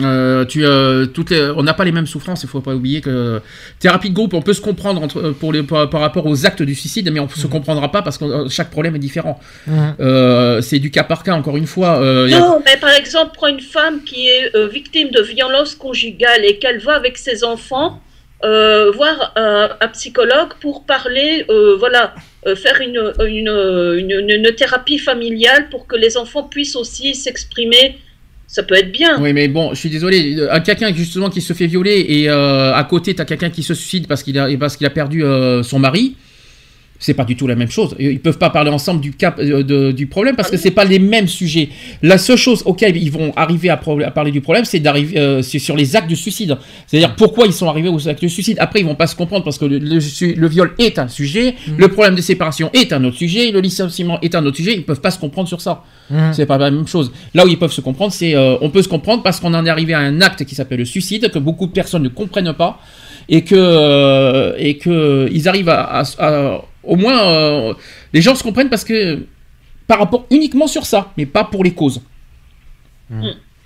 Euh, 0.00 0.44
tu, 0.44 0.64
euh, 0.64 1.06
toutes 1.06 1.30
les- 1.30 1.50
on 1.56 1.62
n'a 1.62 1.72
pas 1.72 1.84
les 1.84 1.92
mêmes 1.92 2.06
souffrances, 2.06 2.42
il 2.42 2.48
faut 2.50 2.60
pas 2.60 2.74
oublier 2.74 3.00
que 3.00 3.40
thérapie 3.78 4.10
de 4.10 4.14
groupe, 4.14 4.34
on 4.34 4.42
peut 4.42 4.52
se 4.52 4.60
comprendre 4.60 5.00
entre, 5.02 5.18
euh, 5.18 5.32
pour 5.32 5.54
les, 5.54 5.62
par, 5.62 5.88
par 5.88 6.02
rapport 6.02 6.26
aux 6.26 6.44
actes 6.44 6.62
du 6.62 6.74
suicide, 6.74 7.10
mais 7.10 7.18
on 7.20 7.24
ne 7.24 7.30
se 7.30 7.46
comprendra 7.46 7.90
pas 7.90 8.02
parce 8.02 8.18
que 8.18 8.46
chaque 8.50 8.70
problème 8.70 8.94
est 8.96 8.98
différent. 9.00 9.40
Mhm. 9.66 9.94
Euh, 10.00 10.60
c'est 10.60 10.78
du 10.80 10.90
cas 10.90 11.04
par 11.04 11.22
cas, 11.22 11.32
encore 11.34 11.56
une 11.56 11.66
fois. 11.66 11.98
euh, 12.02 12.26
a- 12.26 12.38
Non, 12.40 12.62
mais 12.66 12.76
par 12.78 12.90
exemple, 12.90 13.30
prends 13.34 13.46
une 13.46 13.60
femme 13.60 14.02
qui 14.04 14.28
est 14.28 14.54
euh, 14.54 14.66
victime 14.68 15.10
de 15.10 15.22
violence 15.22 15.74
conjugale 15.74 16.44
et 16.44 16.58
qu'elle 16.58 16.78
va 16.80 16.92
avec 16.94 17.16
ses 17.16 17.42
enfants 17.42 18.00
euh, 18.44 18.90
voir 18.90 19.32
un, 19.36 19.70
un 19.80 19.88
psychologue 19.88 20.50
pour 20.60 20.84
parler, 20.84 21.46
euh, 21.48 21.74
voilà, 21.78 22.14
euh, 22.46 22.54
faire 22.54 22.82
une, 22.82 23.00
une, 23.26 23.48
une, 23.48 24.10
une- 24.10 24.30
une 24.44 24.52
thérapie 24.54 24.98
familiale 24.98 25.70
pour 25.70 25.86
que 25.86 25.96
les 25.96 26.18
enfants 26.18 26.42
puissent 26.42 26.76
aussi 26.76 27.14
s'exprimer. 27.14 27.98
Ça 28.46 28.62
peut 28.62 28.74
être 28.76 28.92
bien. 28.92 29.20
Oui, 29.20 29.32
mais 29.32 29.48
bon, 29.48 29.70
je 29.74 29.78
suis 29.80 29.90
désolé. 29.90 30.36
euh, 30.38 30.60
Quelqu'un 30.64 30.94
justement 30.94 31.30
qui 31.30 31.40
se 31.40 31.52
fait 31.52 31.66
violer 31.66 32.04
et 32.08 32.28
euh, 32.30 32.72
à 32.74 32.84
côté, 32.84 33.14
tu 33.14 33.20
as 33.20 33.24
quelqu'un 33.24 33.50
qui 33.50 33.62
se 33.62 33.74
suicide 33.74 34.06
parce 34.06 34.22
qu'il 34.22 34.38
a, 34.38 34.48
parce 34.56 34.76
qu'il 34.76 34.86
a 34.86 34.90
perdu 34.90 35.24
euh, 35.24 35.62
son 35.62 35.78
mari. 35.78 36.14
C'est 36.98 37.14
pas 37.14 37.24
du 37.24 37.36
tout 37.36 37.46
la 37.46 37.56
même 37.56 37.70
chose. 37.70 37.94
Ils 37.98 38.20
peuvent 38.20 38.38
pas 38.38 38.50
parler 38.50 38.70
ensemble 38.70 39.00
du 39.00 39.12
cap 39.12 39.38
euh, 39.38 39.62
de- 39.62 39.92
du 39.92 40.06
problème 40.06 40.34
parce 40.36 40.50
que 40.50 40.56
c'est 40.56 40.70
pas 40.70 40.84
les 40.84 40.98
mêmes 40.98 41.28
sujets. 41.28 41.68
La 42.02 42.16
seule 42.18 42.36
chose 42.38 42.62
auquel 42.64 42.96
ils 42.96 43.10
vont 43.10 43.32
arriver 43.36 43.68
à, 43.68 43.76
pro- 43.76 44.00
à 44.00 44.10
parler 44.10 44.30
du 44.30 44.40
problème, 44.40 44.64
c'est 44.64 44.80
d'arriver 44.80 45.18
euh, 45.18 45.42
sur 45.42 45.76
les 45.76 45.94
actes 45.96 46.08
de 46.10 46.14
suicide. 46.14 46.56
C'est-à-dire 46.86 47.14
pourquoi 47.16 47.46
ils 47.46 47.52
sont 47.52 47.68
arrivés 47.68 47.88
aux 47.88 48.08
actes 48.08 48.22
de 48.22 48.28
suicide. 48.28 48.56
Après, 48.60 48.80
ils 48.80 48.86
vont 48.86 48.94
pas 48.94 49.06
se 49.06 49.14
comprendre 49.16 49.44
parce 49.44 49.58
que 49.58 49.64
le, 49.66 49.78
le 49.78 50.00
su- 50.00 50.34
le 50.34 50.48
viol 50.48 50.72
est 50.78 50.98
un 50.98 51.08
sujet, 51.08 51.54
le 51.76 51.88
problème 51.88 52.14
de 52.14 52.20
séparation 52.22 52.70
est 52.72 52.92
un 52.92 53.04
autre 53.04 53.16
sujet, 53.16 53.50
le 53.50 53.60
licenciement 53.60 54.18
est 54.22 54.34
un 54.34 54.44
autre 54.46 54.56
sujet. 54.56 54.74
Ils 54.74 54.84
peuvent 54.84 55.00
pas 55.00 55.10
se 55.10 55.18
comprendre 55.18 55.48
sur 55.48 55.60
ça. 55.60 55.82
Mhm. 56.10 56.32
C'est 56.32 56.46
pas 56.46 56.56
la 56.58 56.70
même 56.70 56.86
chose. 56.86 57.12
Là 57.34 57.44
où 57.44 57.48
ils 57.48 57.58
peuvent 57.58 57.72
se 57.72 57.80
comprendre, 57.82 58.12
c'est 58.12 58.34
euh, 58.34 58.56
on 58.60 58.70
peut 58.70 58.82
se 58.82 58.88
comprendre 58.88 59.22
parce 59.22 59.38
qu'on 59.40 59.52
en 59.54 59.66
est 59.66 59.68
arrivé 59.70 59.92
à 59.94 59.98
un 59.98 60.20
acte 60.22 60.44
qui 60.44 60.54
s'appelle 60.54 60.78
le 60.78 60.84
suicide 60.84 61.30
que 61.30 61.38
beaucoup 61.38 61.66
de 61.66 61.72
personnes 61.72 62.02
ne 62.04 62.08
comprennent 62.08 62.52
pas 62.54 62.78
et 63.28 63.42
que 63.42 63.54
euh, 63.56 64.52
et 64.58 64.78
que 64.78 65.28
ils 65.32 65.48
arrivent 65.48 65.68
à, 65.68 65.80
à- 66.00 66.04
à- 66.18 66.64
au 66.86 66.96
moins 66.96 67.28
euh, 67.28 67.74
les 68.12 68.22
gens 68.22 68.34
se 68.34 68.42
comprennent 68.42 68.70
parce 68.70 68.84
que 68.84 69.26
par 69.86 69.98
rapport 69.98 70.26
uniquement 70.30 70.66
sur 70.66 70.86
ça, 70.86 71.12
mais 71.16 71.26
pas 71.26 71.44
pour 71.44 71.64
les 71.64 71.72
causes. 71.72 72.00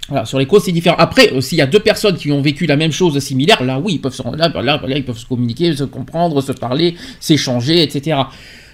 Voilà, 0.08 0.24
sur 0.24 0.38
les 0.38 0.46
causes, 0.46 0.64
c'est 0.64 0.72
différent. 0.72 0.96
Après, 0.98 1.32
euh, 1.32 1.40
s'il 1.40 1.58
y 1.58 1.62
a 1.62 1.66
deux 1.66 1.78
personnes 1.78 2.16
qui 2.16 2.32
ont 2.32 2.42
vécu 2.42 2.66
la 2.66 2.76
même 2.76 2.90
chose 2.90 3.18
similaire, 3.20 3.62
là, 3.62 3.78
oui, 3.78 3.94
ils 3.94 4.00
peuvent 4.00 4.12
se, 4.12 4.22
là, 4.36 4.48
là, 4.48 4.62
là, 4.62 4.96
ils 4.96 5.04
peuvent 5.04 5.16
se 5.18 5.26
communiquer, 5.26 5.74
se 5.74 5.84
comprendre, 5.84 6.40
se 6.40 6.52
parler, 6.52 6.96
s'échanger, 7.20 7.82
etc. 7.82 8.22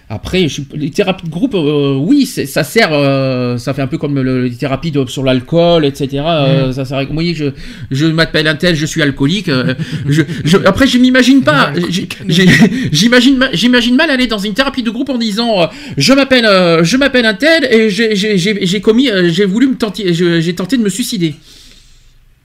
Après, 0.09 0.47
je 0.47 0.61
les 0.75 0.91
thérapies 0.93 1.25
de 1.27 1.31
groupe, 1.33 1.55
euh, 1.57 1.97
oui, 1.97 2.27
ça 2.27 2.63
sert, 2.63 2.91
euh, 2.93 3.59
ça 3.59 3.75
fait 3.75 3.83
un 3.83 3.89
peu 3.89 3.99
comme 3.99 4.21
le- 4.21 4.45
les 4.45 4.55
thérapies 4.55 4.93
de- 4.93 5.05
sur 5.07 5.25
l'alcool, 5.25 5.85
etc. 5.85 6.23
euh, 6.25 6.67
Mhm. 6.69 6.73
ça 6.75 6.85
sert, 6.85 7.05
vous 7.09 7.13
voyez, 7.13 7.35
je, 7.35 7.47
je 7.91 8.07
m'appelle 8.07 8.47
un 8.47 8.55
tel, 8.55 8.77
je 8.77 8.87
suis 8.87 9.03
alcoolique. 9.03 9.51
je, 10.09 10.23
je- 10.45 10.59
après, 10.59 10.87
je 10.87 10.99
m'imagine 10.99 11.43
pas, 11.43 11.73
j'imagine, 12.93 13.37
ma- 13.39 13.53
j'imagine 13.53 13.97
mal 13.97 14.11
aller 14.11 14.29
dans 14.29 14.39
une 14.39 14.55
thérapie 14.55 14.85
de 14.85 14.91
groupe 14.91 15.09
en 15.09 15.19
disant, 15.19 15.69
je 15.97 16.13
m'appelle, 16.13 16.47
je 16.85 16.97
m'appelle 16.97 17.27
un 17.27 17.35
tel 17.35 17.65
et 17.65 17.91
j'ai- 17.91 18.81
commis, 18.81 19.09
j'ai 19.31 19.45
voulu 19.45 19.67
me 19.67 19.75
tenter, 19.77 20.15
j'ai 20.15 20.55
tenté 20.55 20.77
de 20.77 20.83
me 20.83 20.89
suicider. 20.89 21.35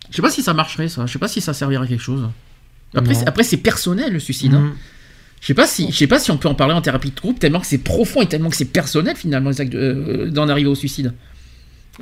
Je 0.09 0.15
sais 0.15 0.21
pas 0.23 0.31
si 0.31 0.41
ça 0.41 0.53
marcherait, 0.53 0.89
ça. 0.89 1.05
Je 1.05 1.13
sais 1.13 1.19
pas 1.19 1.27
si 1.27 1.41
ça 1.41 1.53
servirait 1.53 1.85
à 1.85 1.87
quelque 1.87 2.03
chose. 2.03 2.27
Après, 2.95 3.13
après 3.27 3.43
c'est 3.43 3.57
personnel 3.57 4.11
le 4.13 4.19
suicide. 4.19 4.53
hein. 4.55 4.73
Je 5.41 5.47
sais 5.47 5.53
pas 5.55 5.65
si, 5.67 5.91
je 5.91 5.97
sais 5.97 6.07
pas 6.07 6.19
si 6.19 6.29
on 6.31 6.37
peut 6.37 6.47
en 6.47 6.53
parler 6.55 6.73
en 6.75 6.81
thérapie 6.81 7.09
de 7.09 7.19
groupe 7.19 7.39
tellement 7.39 7.59
que 7.59 7.65
c'est 7.65 7.79
profond 7.79 8.21
et 8.21 8.27
tellement 8.27 8.49
que 8.49 8.55
c'est 8.55 8.65
personnel 8.71 9.15
finalement 9.15 9.49
euh, 9.59 10.29
d'en 10.29 10.47
arriver 10.47 10.69
au 10.69 10.75
suicide. 10.75 11.13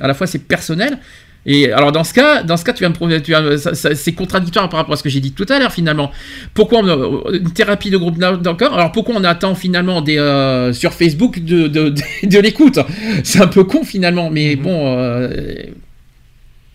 À 0.00 0.06
la 0.06 0.14
fois 0.14 0.26
c'est 0.26 0.40
personnel 0.46 0.98
et 1.46 1.72
alors 1.72 1.90
dans 1.90 2.04
ce 2.04 2.12
cas, 2.12 2.42
dans 2.42 2.58
ce 2.58 2.64
cas 2.66 2.74
tu 2.74 2.84
vas 2.84 2.90
me 2.90 3.56
c'est 3.94 4.12
contradictoire 4.12 4.68
par 4.68 4.78
rapport 4.78 4.92
à 4.92 4.96
ce 4.98 5.02
que 5.02 5.08
j'ai 5.08 5.20
dit 5.20 5.32
tout 5.32 5.46
à 5.48 5.58
l'heure 5.58 5.72
finalement. 5.72 6.10
Pourquoi 6.52 6.80
on 6.80 6.86
a- 6.86 7.34
une 7.34 7.50
thérapie 7.52 7.88
de 7.88 7.96
groupe 7.96 8.18
d'accord 8.18 8.74
Alors 8.74 8.92
pourquoi 8.92 9.14
on 9.16 9.24
attend 9.24 9.54
finalement 9.54 10.02
des 10.02 10.18
euh, 10.18 10.74
sur 10.74 10.92
Facebook 10.92 11.42
de 11.42 11.66
de, 11.66 11.88
de, 11.88 12.02
de 12.24 12.38
l'écoute? 12.40 12.78
C'est 13.24 13.40
un 13.40 13.48
peu 13.48 13.64
con 13.64 13.84
finalement, 13.84 14.28
mais 14.28 14.54
bon. 14.56 14.94
euh, 14.98 15.64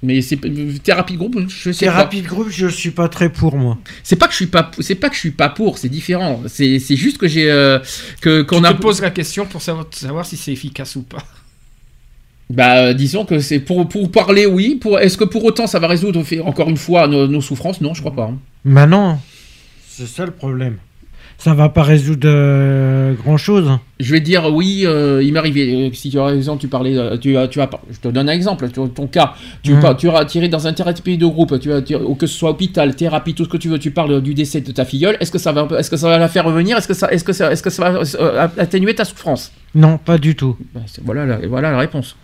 mais 0.05 0.21
c'est 0.21 0.39
thérapie 0.83 1.13
de 1.13 1.17
groupe, 1.17 1.37
je 1.49 1.71
sais 1.71 1.85
pas. 1.85 1.91
Thérapie 1.91 2.21
de 2.21 2.27
groupe, 2.27 2.49
je 2.49 2.67
suis 2.67 2.91
pas 2.91 3.09
très 3.09 3.29
pour 3.29 3.57
moi. 3.57 3.77
C'est 4.03 4.15
pas 4.15 4.27
que 4.27 4.31
je 4.33 4.37
suis 4.37 4.47
pas, 4.47 4.71
c'est 4.79 4.95
pas 4.95 5.09
que 5.09 5.15
je 5.15 5.19
suis 5.19 5.31
pas 5.31 5.49
pour, 5.49 5.77
c'est 5.77 5.89
différent. 5.89 6.41
C'est, 6.47 6.79
c'est 6.79 6.95
juste 6.95 7.17
que 7.17 7.27
j'ai, 7.27 7.49
euh, 7.51 7.79
que 8.21 8.43
qu'on 8.43 8.63
a. 8.63 8.73
te 8.73 8.81
pose 8.81 9.01
la 9.01 9.09
question 9.11 9.45
pour 9.45 9.61
savoir, 9.61 9.87
savoir 9.91 10.25
si 10.25 10.37
c'est 10.37 10.53
efficace 10.53 10.95
ou 10.95 11.01
pas. 11.01 11.23
Bah, 12.49 12.77
euh, 12.77 12.93
disons 12.93 13.25
que 13.25 13.39
c'est 13.39 13.59
pour 13.59 13.89
pour 13.89 14.11
parler, 14.11 14.45
oui. 14.45 14.75
Pour, 14.79 14.99
est-ce 14.99 15.17
que 15.17 15.23
pour 15.23 15.43
autant 15.43 15.65
ça 15.65 15.79
va 15.79 15.87
résoudre 15.87 16.23
encore 16.43 16.69
une 16.69 16.77
fois 16.77 17.07
nos, 17.07 17.27
nos 17.27 17.41
souffrances? 17.41 17.81
Non, 17.81 17.93
je 17.95 18.01
crois 18.01 18.13
pas. 18.15 18.25
hein. 18.25 18.37
Bah 18.63 18.85
non, 18.85 19.17
c'est 19.89 20.07
ça 20.07 20.25
le 20.25 20.31
problème. 20.31 20.77
Ça 21.37 21.53
va 21.53 21.69
pas 21.69 21.83
résoudre 21.83 22.27
euh, 22.27 23.13
grand 23.13 23.37
chose. 23.37 23.69
Je 23.99 24.11
vais 24.11 24.19
dire 24.19 24.51
oui, 24.53 24.81
euh, 24.85 25.21
il 25.23 25.31
m'est 25.31 25.39
arrivé. 25.39 25.87
euh, 25.87 25.93
Si 25.93 26.09
tu 26.09 26.19
as 26.19 26.25
raison, 26.25 26.57
tu 26.57 26.67
parlais, 26.67 26.97
euh, 26.97 27.17
tu 27.17 27.37
as, 27.37 27.47
tu 27.47 27.61
as, 27.61 27.69
je 27.91 27.99
te 27.99 28.07
donne 28.07 28.29
un 28.29 28.33
exemple. 28.33 28.67
Ton, 28.69 28.87
ton 28.87 29.07
cas, 29.07 29.33
tu, 29.63 29.73
par- 29.75 29.95
tu 29.95 30.09
as 30.09 30.25
tiré 30.25 30.47
dans 30.49 30.65
un 30.67 30.73
thérapie 30.73 31.17
de 31.17 31.25
groupe, 31.25 31.59
tu 31.59 31.69
tu 31.85 31.95
ou 31.95 32.15
que 32.15 32.25
ce 32.27 32.35
soit 32.37 32.49
hôpital, 32.49 32.95
thérapie, 32.95 33.33
tout 33.33 33.45
ce 33.45 33.49
que 33.49 33.57
tu 33.57 33.69
veux. 33.69 33.79
Tu 33.79 33.91
parles 33.91 34.21
du 34.21 34.33
décès 34.33 34.61
de 34.61 34.71
ta 34.71 34.85
filleule. 34.85 35.17
Est-ce 35.19 35.31
que 35.31 35.37
ça 35.37 35.51
va, 35.51 35.67
est-ce 35.77 35.89
que 35.89 35.97
ça 35.97 36.09
va 36.09 36.17
la 36.17 36.27
faire 36.27 36.45
revenir 36.45 36.77
Est-ce 36.77 36.87
que 36.87 36.93
ça, 36.93 37.11
est-ce 37.11 37.23
que 37.23 37.33
ça, 37.33 37.51
est-ce 37.51 37.63
que 37.63 37.69
ça 37.69 37.89
va 37.91 38.51
atténuer 38.57 38.95
ta 38.95 39.05
souffrance? 39.05 39.51
Non, 39.75 39.97
pas 39.97 40.17
du 40.17 40.35
tout. 40.35 40.57
Ben, 40.73 40.81
voilà, 41.03 41.25
la, 41.25 41.47
voilà 41.47 41.71
la 41.71 41.77
réponse. 41.77 42.15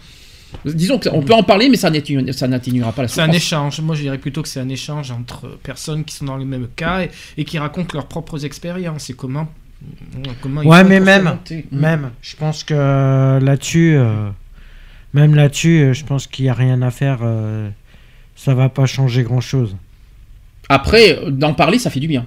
Disons 0.65 0.99
qu'on 0.99 1.21
peut 1.21 1.33
en 1.33 1.43
parler, 1.43 1.69
mais 1.69 1.77
ça 1.77 1.89
n'atténu- 1.89 2.31
ça 2.33 2.47
n'atténuera 2.47 2.91
pas 2.91 3.03
la 3.03 3.07
C'est 3.07 3.15
souffrance. 3.15 3.29
un 3.29 3.37
échange. 3.37 3.81
Moi, 3.81 3.95
je 3.95 4.01
dirais 4.01 4.17
plutôt 4.17 4.41
que 4.41 4.47
c'est 4.47 4.59
un 4.59 4.69
échange 4.69 5.11
entre 5.11 5.47
personnes 5.63 6.03
qui 6.03 6.15
sont 6.15 6.25
dans 6.25 6.37
le 6.37 6.45
même 6.45 6.67
cas 6.75 7.01
et, 7.03 7.11
et 7.37 7.45
qui 7.45 7.57
racontent 7.57 7.91
leurs 7.93 8.07
propres 8.07 8.43
expériences 8.45 9.09
et 9.09 9.13
comment. 9.13 9.47
Ouais, 10.63 10.83
mais 10.83 10.99
même, 10.99 11.23
surmonter. 11.23 11.65
même, 11.71 12.11
je 12.21 12.35
pense 12.35 12.63
que 12.63 12.73
euh, 12.75 13.39
là-dessus, 13.39 13.95
euh, 13.97 14.29
même 15.13 15.33
là-dessus, 15.33 15.81
euh, 15.81 15.93
je 15.93 16.05
pense 16.05 16.27
qu'il 16.27 16.45
y 16.45 16.49
a 16.49 16.53
rien 16.53 16.81
à 16.83 16.91
faire. 16.91 17.19
euh, 17.23 17.69
ça 18.35 18.53
va 18.53 18.69
pas 18.69 18.85
changer 18.85 19.23
grand-chose. 19.23 19.75
Après, 20.69 21.19
d'en 21.29 21.53
parler, 21.53 21.79
ça 21.79 21.89
fait 21.89 21.99
du 21.99 22.07
bien. 22.07 22.25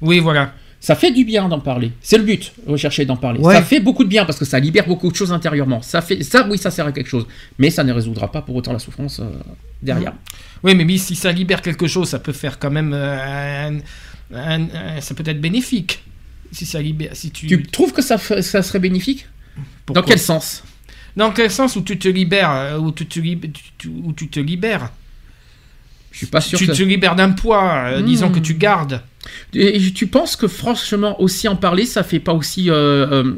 Oui, 0.00 0.18
voilà. 0.18 0.52
Ça 0.86 0.94
fait 0.94 1.10
du 1.10 1.24
bien 1.24 1.48
d'en 1.48 1.58
parler. 1.58 1.90
C'est 2.00 2.16
le 2.16 2.22
but, 2.22 2.52
rechercher 2.64 3.04
d'en 3.04 3.16
parler. 3.16 3.40
Ouais. 3.40 3.54
Ça 3.56 3.62
fait 3.62 3.80
beaucoup 3.80 4.04
de 4.04 4.08
bien 4.08 4.24
parce 4.24 4.38
que 4.38 4.44
ça 4.44 4.60
libère 4.60 4.86
beaucoup 4.86 5.10
de 5.10 5.16
choses 5.16 5.32
intérieurement. 5.32 5.82
Ça 5.82 6.00
fait, 6.00 6.22
ça, 6.22 6.46
oui, 6.48 6.58
ça 6.58 6.70
sert 6.70 6.86
à 6.86 6.92
quelque 6.92 7.08
chose. 7.08 7.26
Mais 7.58 7.70
ça 7.70 7.82
ne 7.82 7.92
résoudra 7.92 8.30
pas 8.30 8.40
pour 8.40 8.54
autant 8.54 8.72
la 8.72 8.78
souffrance 8.78 9.18
euh, 9.18 9.24
derrière. 9.82 10.12
Oui, 10.62 10.76
mais 10.76 10.96
si 10.98 11.16
ça 11.16 11.32
libère 11.32 11.60
quelque 11.60 11.88
chose, 11.88 12.08
ça 12.08 12.20
peut 12.20 12.32
faire 12.32 12.60
quand 12.60 12.70
même. 12.70 12.92
euh, 12.94 13.68
un- 13.68 13.78
un- 14.32 14.68
un- 14.96 15.00
ça 15.00 15.14
peut 15.16 15.24
être 15.26 15.40
bénéfique. 15.40 16.04
Si 16.52 16.64
ça 16.64 16.80
libère. 16.80 17.10
Si 17.14 17.32
tu... 17.32 17.48
Tu 17.48 17.62
trouves 17.64 17.92
que 17.92 18.00
ça, 18.02 18.16
ça 18.18 18.62
serait 18.62 18.78
bénéfique? 18.78 19.26
Pourquoi? 19.86 20.02
Dans 20.02 20.06
quel 20.08 20.20
sens? 20.20 20.62
Dans 21.16 21.32
quel 21.32 21.50
sens 21.50 21.74
où 21.74 21.82
tu 21.82 21.98
te 21.98 22.06
libères 22.06 22.52
euh, 22.52 22.78
Où 22.78 22.92
tu 22.92 23.06
te, 23.06 23.18
lib- 23.18 23.50
où 24.04 24.12
tu 24.12 24.28
te 24.28 24.38
libères? 24.38 24.92
Je 26.12 26.18
suis 26.18 26.26
pas 26.28 26.40
sûr 26.40 26.58
Tu 26.60 26.66
que 26.68 26.72
te 26.72 26.82
libères 26.84 27.16
d'un 27.16 27.32
poids, 27.32 27.74
euh, 27.88 28.00
Hmm. 28.02 28.06
disons 28.06 28.30
que 28.30 28.38
tu 28.38 28.54
gardes. 28.54 29.02
Et 29.54 29.80
tu 29.92 30.06
penses 30.06 30.36
que 30.36 30.48
franchement, 30.48 31.20
aussi 31.20 31.48
en 31.48 31.56
parler, 31.56 31.86
ça 31.86 32.02
fait 32.02 32.20
pas 32.20 32.32
aussi. 32.34 32.70
euh, 32.70 33.06
euh, 33.10 33.32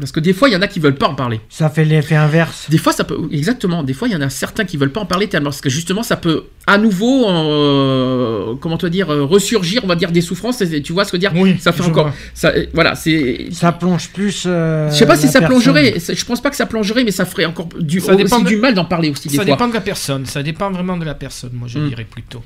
parce 0.00 0.10
que 0.10 0.20
des 0.20 0.32
fois, 0.32 0.48
il 0.48 0.52
y 0.52 0.56
en 0.56 0.62
a 0.62 0.66
qui 0.68 0.80
veulent 0.80 0.96
pas 0.96 1.06
en 1.06 1.14
parler. 1.14 1.38
Ça 1.50 1.68
fait 1.68 1.84
l'effet 1.84 2.16
inverse. 2.16 2.66
Des 2.70 2.78
fois, 2.78 2.92
ça 2.92 3.04
peut. 3.04 3.18
Exactement. 3.30 3.82
Des 3.82 3.92
fois, 3.92 4.08
il 4.08 4.12
y 4.12 4.16
en 4.16 4.22
a 4.22 4.30
certains 4.30 4.64
qui 4.64 4.76
veulent 4.78 4.90
pas 4.90 5.02
en 5.02 5.06
parler 5.06 5.28
tellement. 5.28 5.50
Parce 5.50 5.60
que 5.60 5.68
justement, 5.70 6.02
ça 6.02 6.16
peut 6.16 6.44
à 6.66 6.78
nouveau. 6.78 7.26
euh, 7.28 8.54
comment 8.60 8.78
te 8.78 8.86
dire 8.86 9.10
euh, 9.10 9.22
Ressurgir, 9.24 9.82
on 9.84 9.86
va 9.86 9.94
dire, 9.94 10.10
des 10.10 10.22
souffrances. 10.22 10.60
et 10.62 10.82
Tu 10.82 10.92
vois 10.92 11.04
ce 11.04 11.12
que 11.12 11.18
je 11.20 11.26
veux 11.26 11.30
dire 11.30 11.40
Oui, 11.40 11.56
Ça 11.60 11.72
fait 11.72 11.82
encore. 11.82 12.06
vois. 12.08 12.14
Ça, 12.34 12.52
voilà, 12.72 12.94
c'est. 12.94 13.48
Ça 13.52 13.70
plonge 13.72 14.08
plus. 14.08 14.44
euh, 14.46 14.90
Je 14.90 14.94
sais 14.96 15.06
pas 15.06 15.16
si 15.16 15.28
ça 15.28 15.40
personne. 15.40 15.60
plongerait. 15.60 15.94
Je 15.98 16.24
pense 16.24 16.40
pas 16.40 16.50
que 16.50 16.56
ça 16.56 16.66
plongerait, 16.66 17.04
mais 17.04 17.10
ça 17.10 17.26
ferait 17.26 17.44
encore 17.44 17.68
du, 17.78 18.00
Ça 18.00 18.16
dépend 18.16 18.36
aussi 18.36 18.44
de- 18.44 18.48
du 18.48 18.56
mal 18.56 18.74
d'en 18.74 18.86
parler 18.86 19.10
aussi 19.10 19.28
des 19.28 19.36
Ça 19.36 19.44
fois. 19.44 19.52
dépend 19.52 19.68
de 19.68 19.74
la 19.74 19.80
personne. 19.82 20.24
Ça 20.26 20.42
dépend 20.42 20.70
vraiment 20.70 20.96
de 20.96 21.04
la 21.04 21.14
personne, 21.14 21.50
moi, 21.52 21.68
je 21.68 21.78
Hmm. 21.78 21.88
dirais 21.90 22.06
plutôt. 22.10 22.42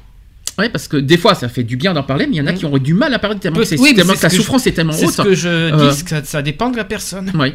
Ouais, 0.59 0.69
parce 0.71 0.89
que 0.89 0.97
des 0.97 1.19
fois, 1.19 1.35
ça 1.35 1.49
fait 1.49 1.63
du 1.65 1.77
bien 1.77 1.93
d'en 1.93 2.03
parler, 2.03 2.27
mais 2.27 2.37
il 2.37 2.39
y 2.39 2.41
en 2.41 2.47
a 2.47 2.53
qui 2.55 2.65
auraient 2.65 2.81
du 2.81 2.95
mal 2.95 3.13
à 3.13 3.19
parler 3.19 3.39
tellement 3.39 3.59
que, 3.59 3.65
c'est- 3.65 3.79
Oui, 3.79 3.95
tellement 3.95 4.15
c'est 4.15 4.19
que 4.21 4.23
la 4.25 4.31
souffrance 4.31 4.65
je- 4.65 4.69
est 4.71 4.73
tellement 4.73 4.93
C'est 4.93 5.07
haute. 5.07 5.13
ce 5.13 5.23
que 5.23 5.35
je 5.35 5.49
Euh, 5.49 5.91
dis, 5.93 6.03
que 6.05 6.11
ça, 6.11 6.25
ça 6.25 6.41
dépend 6.43 6.71
de 6.71 6.77
la 6.77 6.85
personne. 6.85 7.31
Oui. 7.35 7.55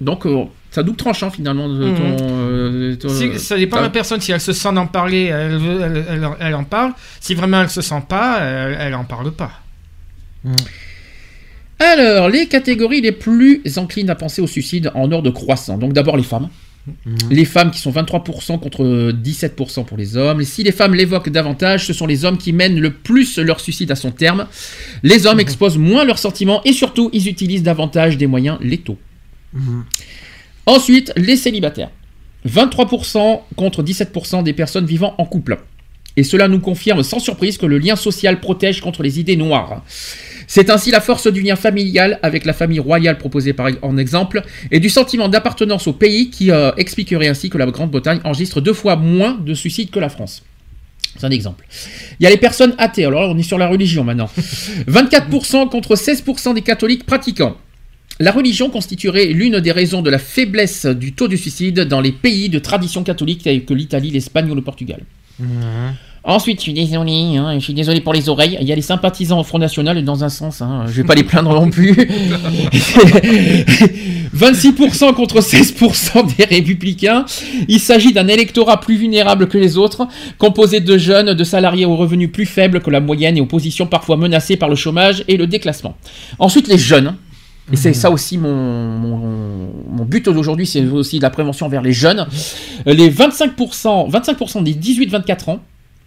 Donc, 0.00 0.26
euh, 0.26 0.44
ça 0.70 0.82
double 0.82 0.96
tranchant 0.96 1.30
finalement. 1.30 1.68
de 1.68 1.84
Mhm. 1.84 1.96
euh, 2.22 2.96
ton- 2.96 3.08
Si- 3.10 3.38
ça 3.38 3.56
dépend 3.56 3.76
de 3.78 3.82
la 3.82 3.90
personne. 3.90 4.20
Si 4.20 4.32
elle 4.32 4.40
se 4.40 4.52
sent 4.52 4.72
d'en 4.72 4.86
parler, 4.86 5.24
elle, 5.26 5.60
elle, 5.62 6.04
elle- 6.08 6.28
elle 6.40 6.54
en 6.54 6.64
parle. 6.64 6.92
Si 7.20 7.34
vraiment 7.34 7.60
elle 7.62 7.70
se 7.70 7.82
sent 7.82 8.02
pas, 8.08 8.40
elle, 8.40 8.76
elle 8.80 8.94
en 8.94 9.04
parle 9.04 9.30
pas. 9.30 9.52
Alors, 11.78 12.28
les 12.28 12.46
catégories 12.46 13.00
les 13.00 13.12
plus 13.12 13.62
enclines 13.78 14.10
à 14.10 14.14
penser 14.14 14.42
au 14.42 14.46
suicide 14.46 14.90
en 14.94 15.10
ordre 15.12 15.30
croissant. 15.30 15.78
Donc 15.78 15.92
d'abord 15.92 16.16
les 16.16 16.22
femmes. 16.22 16.48
Les 17.30 17.44
femmes 17.44 17.70
qui 17.70 17.78
sont 17.78 17.92
23% 17.92 18.58
contre 18.58 19.12
17% 19.12 19.84
pour 19.84 19.96
les 19.96 20.16
hommes. 20.16 20.42
Si 20.44 20.62
les 20.62 20.72
femmes 20.72 20.94
l'évoquent 20.94 21.28
davantage, 21.28 21.86
ce 21.86 21.92
sont 21.92 22.06
les 22.06 22.24
hommes 22.24 22.38
qui 22.38 22.52
mènent 22.52 22.80
le 22.80 22.90
plus 22.92 23.38
leur 23.38 23.60
suicide 23.60 23.90
à 23.90 23.96
son 23.96 24.10
terme. 24.10 24.46
Les 25.02 25.26
hommes 25.26 25.40
exposent 25.40 25.78
moins 25.78 26.04
leurs 26.04 26.18
sentiments 26.18 26.62
et 26.64 26.72
surtout, 26.72 27.10
ils 27.12 27.28
utilisent 27.28 27.62
davantage 27.62 28.16
des 28.16 28.26
moyens 28.26 28.58
létaux. 28.60 28.98
Ensuite, 30.66 31.12
les 31.16 31.36
célibataires. 31.36 31.90
23% 32.48 33.40
contre 33.56 33.82
17% 33.82 34.42
des 34.42 34.52
personnes 34.52 34.86
vivant 34.86 35.14
en 35.18 35.26
couple. 35.26 35.58
Et 36.16 36.22
cela 36.22 36.48
nous 36.48 36.60
confirme 36.60 37.02
sans 37.02 37.18
surprise 37.18 37.58
que 37.58 37.66
le 37.66 37.78
lien 37.78 37.96
social 37.96 38.40
protège 38.40 38.80
contre 38.80 39.02
les 39.02 39.20
idées 39.20 39.36
noires. 39.36 39.84
C'est 40.52 40.68
ainsi 40.68 40.90
la 40.90 41.00
force 41.00 41.28
du 41.28 41.42
lien 41.42 41.54
familial 41.54 42.18
avec 42.24 42.44
la 42.44 42.52
famille 42.52 42.80
royale 42.80 43.18
proposée 43.18 43.52
par, 43.52 43.68
en 43.82 43.96
exemple, 43.96 44.42
et 44.72 44.80
du 44.80 44.88
sentiment 44.88 45.28
d'appartenance 45.28 45.86
au 45.86 45.92
pays 45.92 46.28
qui 46.28 46.50
euh, 46.50 46.72
expliquerait 46.76 47.28
ainsi 47.28 47.50
que 47.50 47.56
la 47.56 47.66
Grande-Bretagne 47.66 48.18
enregistre 48.24 48.60
deux 48.60 48.72
fois 48.72 48.96
moins 48.96 49.34
de 49.34 49.54
suicides 49.54 49.90
que 49.90 50.00
la 50.00 50.08
France. 50.08 50.42
C'est 51.16 51.24
un 51.24 51.30
exemple. 51.30 51.64
Il 52.18 52.24
y 52.24 52.26
a 52.26 52.30
les 52.30 52.36
personnes 52.36 52.74
athées, 52.78 53.04
alors 53.04 53.30
on 53.30 53.38
est 53.38 53.44
sur 53.44 53.58
la 53.58 53.68
religion 53.68 54.02
maintenant. 54.02 54.28
24% 54.88 55.68
contre 55.68 55.94
16% 55.94 56.54
des 56.54 56.62
catholiques 56.62 57.06
pratiquants. 57.06 57.56
La 58.18 58.32
religion 58.32 58.70
constituerait 58.70 59.26
l'une 59.26 59.60
des 59.60 59.70
raisons 59.70 60.02
de 60.02 60.10
la 60.10 60.18
faiblesse 60.18 60.84
du 60.84 61.12
taux 61.12 61.28
de 61.28 61.36
suicide 61.36 61.82
dans 61.82 62.00
les 62.00 62.10
pays 62.10 62.48
de 62.48 62.58
tradition 62.58 63.04
catholique 63.04 63.44
tels 63.44 63.64
que 63.64 63.72
l'Italie, 63.72 64.10
l'Espagne 64.10 64.50
ou 64.50 64.56
le 64.56 64.62
Portugal. 64.62 65.02
Ensuite, 66.30 66.58
je 66.58 66.62
suis 66.62 66.72
désolé, 66.72 67.36
hein, 67.36 67.54
je 67.54 67.64
suis 67.64 67.74
désolé 67.74 68.00
pour 68.00 68.12
les 68.12 68.28
oreilles. 68.28 68.56
Il 68.60 68.68
y 68.68 68.70
a 68.70 68.76
les 68.76 68.82
sympathisants 68.82 69.40
au 69.40 69.42
Front 69.42 69.58
National 69.58 70.00
dans 70.04 70.22
un 70.22 70.28
sens, 70.28 70.62
hein, 70.62 70.84
je 70.86 70.92
vais 70.92 71.02
pas 71.02 71.16
les 71.16 71.24
plaindre 71.24 71.52
non 71.52 71.68
plus. 71.70 71.90
26% 74.32 75.12
contre 75.14 75.40
16% 75.40 76.36
des 76.36 76.44
républicains. 76.44 77.24
Il 77.66 77.80
s'agit 77.80 78.12
d'un 78.12 78.28
électorat 78.28 78.78
plus 78.78 78.94
vulnérable 78.94 79.48
que 79.48 79.58
les 79.58 79.76
autres, 79.76 80.06
composé 80.38 80.78
de 80.78 80.96
jeunes, 80.96 81.34
de 81.34 81.42
salariés 81.42 81.84
aux 81.84 81.96
revenus 81.96 82.30
plus 82.30 82.46
faibles 82.46 82.80
que 82.80 82.90
la 82.90 83.00
moyenne 83.00 83.36
et 83.36 83.40
aux 83.40 83.46
positions 83.46 83.86
parfois 83.86 84.16
menacées 84.16 84.56
par 84.56 84.68
le 84.68 84.76
chômage 84.76 85.24
et 85.26 85.36
le 85.36 85.48
déclassement. 85.48 85.96
Ensuite, 86.38 86.68
les 86.68 86.78
jeunes. 86.78 87.16
Et 87.72 87.76
c'est 87.76 87.92
ça 87.92 88.08
aussi 88.08 88.38
mon, 88.38 89.68
but 90.06 90.28
aujourd'hui, 90.28 90.66
c'est 90.66 90.84
aussi 90.86 91.18
de 91.18 91.22
la 91.22 91.30
prévention 91.30 91.68
vers 91.68 91.82
les 91.82 91.92
jeunes. 91.92 92.28
Les 92.86 93.10
25%, 93.10 94.08
25% 94.08 94.62
des 94.62 94.74
18-24 94.74 95.50
ans 95.50 95.60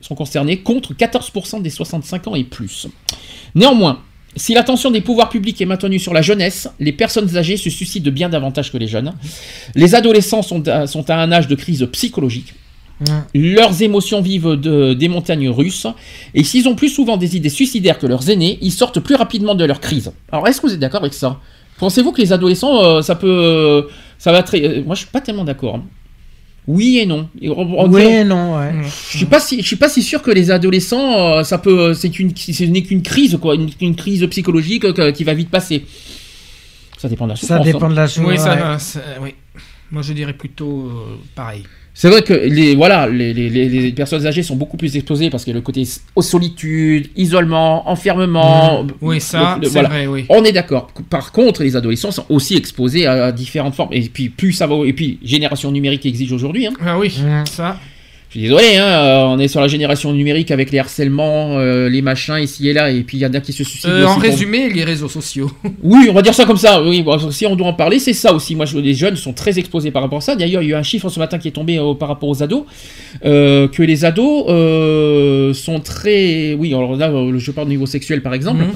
sont 0.04 0.16
concernés 0.16 0.58
contre 0.58 0.94
14% 0.94 1.62
des 1.62 1.70
65 1.70 2.28
ans 2.28 2.36
et 2.36 2.44
plus. 2.44 2.88
Néanmoins, 3.56 4.00
si 4.36 4.54
l'attention 4.54 4.92
des 4.92 5.02
pouvoirs 5.02 5.30
publics 5.30 5.62
est 5.62 5.66
maintenue 5.66 6.00
sur 6.00 6.14
la 6.14 6.22
jeunesse, 6.22 6.68
les 6.80 6.92
personnes 6.92 7.38
âgées 7.38 7.56
se 7.58 7.70
suicident 7.70 8.12
bien 8.12 8.30
davantage 8.30 8.72
que 8.72 8.78
les 8.78 8.88
jeunes. 8.88 9.14
Les 9.76 9.96
adolescents 9.96 10.42
sont 10.42 10.68
à, 10.68 10.88
sont 10.88 11.10
à 11.10 11.16
un 11.16 11.32
âge 11.32 11.48
de 11.48 11.56
crise 11.56 11.88
psychologique. 11.92 12.54
Leurs 13.36 13.82
émotions 13.82 14.22
vivent 14.22 14.56
de- 14.56 14.94
des 14.94 15.08
montagnes 15.08 15.50
russes, 15.50 15.88
et 16.34 16.44
s'ils 16.44 16.68
ont 16.68 16.76
plus 16.76 16.90
souvent 16.90 17.18
des 17.18 17.36
idées 17.36 17.50
suicidaires 17.50 18.00
que 18.00 18.08
leurs 18.08 18.30
aînés, 18.30 18.58
ils 18.62 18.72
sortent 18.72 19.00
plus 19.00 19.16
rapidement 19.16 19.56
de 19.56 19.66
leur 19.66 19.80
crise. 19.80 20.12
Alors, 20.32 20.48
est-ce 20.48 20.62
que 20.62 20.68
vous 20.68 20.74
êtes 20.74 20.80
d'accord 20.80 21.02
avec 21.02 21.14
ça? 21.14 21.40
Pensez-vous 21.80 22.12
que 22.12 22.22
les 22.22 22.32
adolescents, 22.32 22.84
euh, 22.84 23.02
ça 23.02 23.16
peut, 23.16 23.28
euh, 23.28 23.82
ça 24.20 24.32
va 24.32 24.42
très, 24.44 24.64
euh, 24.64 24.84
moi, 24.86 24.96
je 24.96 25.02
suis 25.02 25.10
pas 25.12 25.22
tellement 25.22 25.44
d'accord. 25.44 25.76
hein. 25.76 25.84
Oui 26.68 27.00
et 27.00 27.06
non. 27.06 27.28
Oui 27.42 28.02
et 28.04 28.24
non, 28.24 28.58
ouais. 28.58 28.72
je 29.12 29.18
suis 29.18 29.26
pas 29.26 29.40
si, 29.42 29.62
je 29.62 29.68
suis 29.68 29.76
pas 29.76 29.90
si 29.90 30.02
sûr 30.02 30.22
que 30.22 30.32
les 30.32 30.50
adolescents, 30.50 31.38
euh, 31.40 31.44
ça 31.44 31.58
peut, 31.58 31.94
c'est 31.94 32.20
une, 32.20 32.36
ce 32.36 32.64
n'est 32.64 32.84
qu'une 32.84 33.02
crise 33.02 33.38
quoi, 33.42 33.56
une, 33.56 33.70
une 33.82 33.96
crise 33.96 34.26
psychologique 34.28 34.86
euh, 34.86 35.12
qui 35.12 35.24
va 35.26 35.34
vite 35.34 35.50
passer. 35.50 35.86
Ça 36.98 37.10
dépend 37.10 37.26
de 37.26 37.32
la 37.32 37.36
Ça 37.36 37.60
dépend 37.60 37.88
hein. 37.88 37.90
de 37.90 37.96
la 37.96 38.06
Oui, 38.06 38.10
souffrance. 38.10 38.40
ça, 38.40 38.54
ouais. 38.54 38.60
va, 38.62 38.80
ça- 38.80 39.02
oui. 39.22 39.36
Moi, 39.92 40.02
je 40.04 40.14
dirais 40.14 40.34
plutôt 40.34 40.88
euh, 40.88 41.16
pareil. 41.36 41.64
C'est 41.96 42.10
vrai 42.10 42.24
que 42.24 42.34
les, 42.34 42.76
voilà, 42.76 43.08
les, 43.08 43.34
les- 43.34 43.50
les- 43.50 43.92
personnes 43.92 44.26
âgées 44.26 44.42
sont 44.42 44.56
beaucoup 44.56 44.78
plus 44.78 44.96
exposées 44.96 45.30
parce 45.30 45.44
qu'il 45.44 45.52
y 45.52 45.56
a 45.56 45.60
le 45.60 45.62
côté 45.62 45.84
solitude, 46.20 47.10
isolement, 47.16 47.88
enfermement. 47.90 48.84
Mmh. 48.84 48.88
Oui, 49.02 49.22
ça, 49.22 49.60
c'est 49.64 49.82
vrai, 49.84 50.08
oui. 50.08 50.26
On 50.30 50.44
est 50.44 50.52
d'accord. 50.52 50.90
Par 51.10 51.32
contre, 51.32 51.62
les 51.64 51.76
adolescents 51.76 52.12
sont 52.12 52.26
aussi 52.30 52.56
exposés 52.56 53.06
à, 53.06 53.32
différentes 53.32 53.76
formes. 53.76 53.94
Et 53.94 54.02
puis, 54.02 54.30
plus 54.30 54.54
ça 54.54 54.66
va. 54.66 54.76
Et 54.86 54.94
puis, 54.94 55.20
génération 55.24 55.72
numérique 55.72 56.06
exige 56.06 56.32
aujourd'hui. 56.32 56.66
Hein. 56.66 56.74
Ah 56.84 56.98
oui, 56.98 57.14
ça. 57.46 57.78
Je 58.34 58.40
suis 58.40 58.48
désolé, 58.50 58.78
hein, 58.78 58.84
euh, 58.88 59.24
on 59.26 59.38
est 59.38 59.48
sur 59.48 59.62
la 59.62 59.68
génération 59.68 60.12
numérique 60.12 60.50
avec 60.50 60.72
les 60.72 60.80
harcèlements, 60.80 61.60
euh, 61.60 61.88
les 61.88 62.02
machins 62.02 62.38
ici 62.40 62.68
et 62.68 62.74
là, 62.74 62.90
et 62.90 63.04
puis 63.04 63.18
il 63.18 63.20
y 63.20 63.26
en 63.28 63.34
a 63.36 63.40
qui 63.40 63.54
se 63.54 63.64
suicident. 63.64 63.94
Euh, 63.94 64.06
en 64.08 64.14
pour- 64.16 64.24
résumé, 64.24 64.70
les 64.72 64.84
réseaux 64.84 65.08
sociaux. 65.08 65.52
Oui, 65.84 66.08
on 66.10 66.14
va 66.14 66.24
dire 66.24 66.34
ça 66.34 66.46
comme 66.46 66.58
ça. 66.58 66.82
Oui, 66.82 67.04
bon, 67.04 67.30
si 67.30 67.46
on 67.46 67.56
doit 67.56 67.68
en 67.68 67.74
parler, 67.74 68.00
c'est 68.00 68.14
ça 68.14 68.34
aussi. 68.34 68.56
Moi, 68.56 68.66
je, 68.66 68.80
les 68.80 68.96
jeunes 68.96 69.18
sont 69.18 69.34
très 69.34 69.60
exposés 69.60 69.92
par 69.92 70.02
rapport 70.02 70.18
à 70.18 70.22
ça. 70.22 70.36
D'ailleurs, 70.36 70.64
il 70.64 70.70
y 70.70 70.74
a 70.74 70.76
eu 70.78 70.80
un 70.80 70.82
chiffre 70.84 71.10
ce 71.10 71.20
matin 71.20 71.38
qui 71.38 71.48
est 71.48 71.52
tombé 71.52 71.78
euh, 71.78 71.94
par 71.94 72.08
rapport 72.08 72.28
aux 72.30 72.42
ados, 72.42 72.64
euh, 73.24 73.68
que 73.68 73.84
les 73.84 74.04
ados 74.04 74.46
euh, 74.50 75.54
sont 75.54 75.80
très. 75.80 76.56
Oui, 76.56 76.74
alors 76.74 76.96
là, 76.96 77.12
je 77.38 77.52
parle 77.52 77.68
au 77.68 77.70
niveau 77.70 77.86
sexuel 77.86 78.24
par 78.24 78.34
exemple. 78.34 78.64
Mhm. 78.64 78.72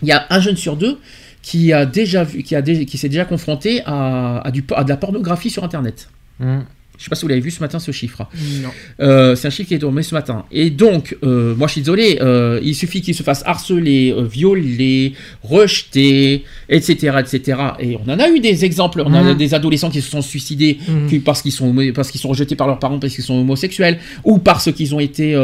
Il 0.00 0.08
y 0.08 0.12
a 0.12 0.24
un 0.30 0.40
jeune 0.40 0.56
sur 0.56 0.76
deux 0.76 0.98
qui 1.42 1.74
a 1.74 1.84
déjà 1.84 2.24
vu, 2.24 2.42
qui 2.42 2.54
a 2.56 2.62
dé- 2.62 2.86
qui 2.86 2.96
s'est 2.96 3.10
déjà 3.10 3.24
confronté 3.26 3.82
à, 3.84 4.40
à 4.46 4.50
du, 4.50 4.64
à 4.74 4.82
de 4.84 4.88
la 4.88 4.96
pornographie 4.96 5.50
sur 5.50 5.62
Internet. 5.62 6.08
Mmh. 6.40 6.60
Je 7.02 7.06
sais 7.06 7.10
pas 7.10 7.16
si 7.16 7.22
vous 7.22 7.28
l'avez 7.28 7.40
vu 7.40 7.50
ce 7.50 7.58
matin 7.58 7.80
ce 7.80 7.90
chiffre. 7.90 8.28
Non. 8.62 8.68
Euh, 9.00 9.34
c'est 9.34 9.48
un 9.48 9.50
chiffre 9.50 9.66
qui 9.66 9.74
est 9.74 9.80
tombé 9.80 10.04
ce 10.04 10.14
matin. 10.14 10.44
Et 10.52 10.70
donc, 10.70 11.16
euh, 11.24 11.52
moi 11.56 11.66
je 11.66 11.72
suis 11.72 11.80
désolé, 11.80 12.18
euh, 12.20 12.60
il 12.62 12.76
suffit 12.76 13.02
qu'il 13.02 13.12
se 13.16 13.24
fasse 13.24 13.42
harceler, 13.44 14.14
violer, 14.30 15.14
rejeter, 15.42 16.44
etc., 16.68 17.16
etc. 17.18 17.58
Et 17.80 17.96
on 17.96 18.08
en 18.08 18.18
a 18.20 18.28
eu 18.28 18.38
des 18.38 18.64
exemples. 18.64 19.02
On 19.04 19.12
a 19.14 19.22
Mhm. 19.22 19.34
des 19.36 19.52
adolescents 19.52 19.90
qui 19.90 20.00
se 20.00 20.10
sont 20.10 20.22
suicidés 20.22 20.78
qui- 21.08 21.18
parce 21.18 21.42
qu'ils 21.42 21.50
sont 21.50 21.74
parce 21.92 22.10
qu'ils 22.12 22.20
sont 22.20 22.28
rejetés 22.28 22.54
par 22.54 22.68
leurs 22.68 22.78
parents 22.78 23.00
parce 23.00 23.14
qu'ils 23.14 23.24
sont 23.24 23.34
homosexuels 23.40 23.98
ou 24.24 24.38
parce 24.38 24.70
qu'ils 24.72 24.94
ont 24.94 25.00
été 25.00 25.34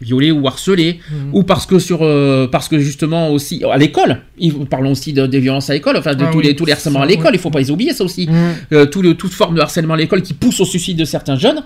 violés 0.00 0.30
ou 0.30 0.46
harcelés 0.46 1.00
Mhm. 1.10 1.30
ou 1.32 1.42
parce 1.42 1.64
que 1.66 1.78
sur 1.78 2.00
euh, 2.02 2.46
parce 2.46 2.68
que 2.68 2.78
justement 2.78 3.30
aussi 3.30 3.62
à 3.64 3.78
l'école 3.78 4.20
parlons 4.68 4.90
aussi 4.92 5.12
de- 5.14 5.26
des 5.26 5.40
violences 5.40 5.70
à 5.70 5.74
l'école 5.74 5.96
enfin 5.96 6.14
de 6.14 6.24
Ah 6.24 6.30
tous 6.30 6.38
oui, 6.38 6.44
les 6.44 6.54
tous 6.56 6.66
les 6.66 6.72
harcèlements 6.72 7.00
à 7.02 7.06
l'école 7.06 7.30
oui. 7.32 7.36
il 7.36 7.40
faut 7.40 7.50
pas 7.50 7.60
les 7.60 7.70
oublier 7.70 7.92
ça 7.94 8.04
aussi 8.04 8.26
Mhm. 8.26 8.54
euh, 8.72 8.86
tout 8.86 9.00
le, 9.00 9.14
toute 9.14 9.32
forme 9.32 9.54
de 9.54 9.60
harcèlement 9.60 9.94
à 9.94 9.96
l'école 9.96 10.20
qui 10.22 10.34
pousse 10.34 10.60
au 10.60 10.64
suicide 10.66 10.98
de 10.98 11.04
certains 11.06 11.36
jeunes, 11.38 11.62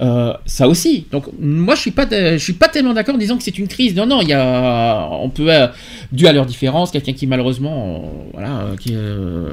euh, 0.00 0.32
ça 0.46 0.68
aussi. 0.68 1.06
Donc 1.12 1.24
moi 1.38 1.74
je 1.74 1.80
suis 1.80 1.90
pas 1.90 2.06
de- 2.06 2.32
je 2.32 2.42
suis 2.42 2.52
pas 2.54 2.68
tellement 2.68 2.94
d'accord 2.94 3.14
en 3.14 3.18
disant 3.18 3.36
que 3.36 3.42
c'est 3.42 3.58
une 3.58 3.68
crise. 3.68 3.94
Non 3.94 4.06
non, 4.06 4.20
il 4.22 4.28
y 4.28 4.32
a 4.32 5.08
on 5.10 5.28
peut 5.28 5.52
euh, 5.52 5.66
dû 6.12 6.26
à 6.26 6.32
leurs 6.32 6.46
différences, 6.46 6.90
quelqu'un 6.90 7.12
qui 7.12 7.26
malheureusement 7.26 8.02
euh, 8.04 8.30
voilà 8.32 8.60
euh, 8.60 8.76
qui 8.76 8.92
est 8.92 8.96
euh, 8.96 9.50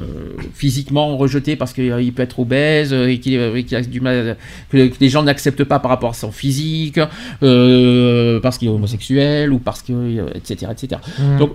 physiquement 0.54 1.18
rejeté 1.18 1.56
parce 1.56 1.74
qu'il 1.74 2.14
peut 2.14 2.24
être 2.24 2.40
obèse 2.40 2.94
euh, 2.94 3.08
et 3.08 3.20
qui 3.20 3.36
a 3.38 3.82
du 3.82 4.02
mal 4.02 4.38
que, 4.70 4.88
que 4.88 4.96
les 5.00 5.10
gens 5.10 5.24
n'acceptent 5.24 5.64
pas 5.66 5.80
par 5.80 5.90
rapport 5.92 6.12
à 6.12 6.14
son 6.14 6.32
physique 6.32 7.00
euh, 7.44 8.40
parce 8.40 8.58
qu'il 8.58 8.68
est 8.68 8.72
homosexuel 8.72 9.52
ou 9.52 9.60
parce 9.60 9.82
que 9.82 9.94
euh, 9.94 10.26
etc 10.36 10.72
etc. 10.72 11.02
Mhm. 11.20 11.38
Donc 11.40 11.52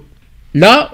là 0.55 0.91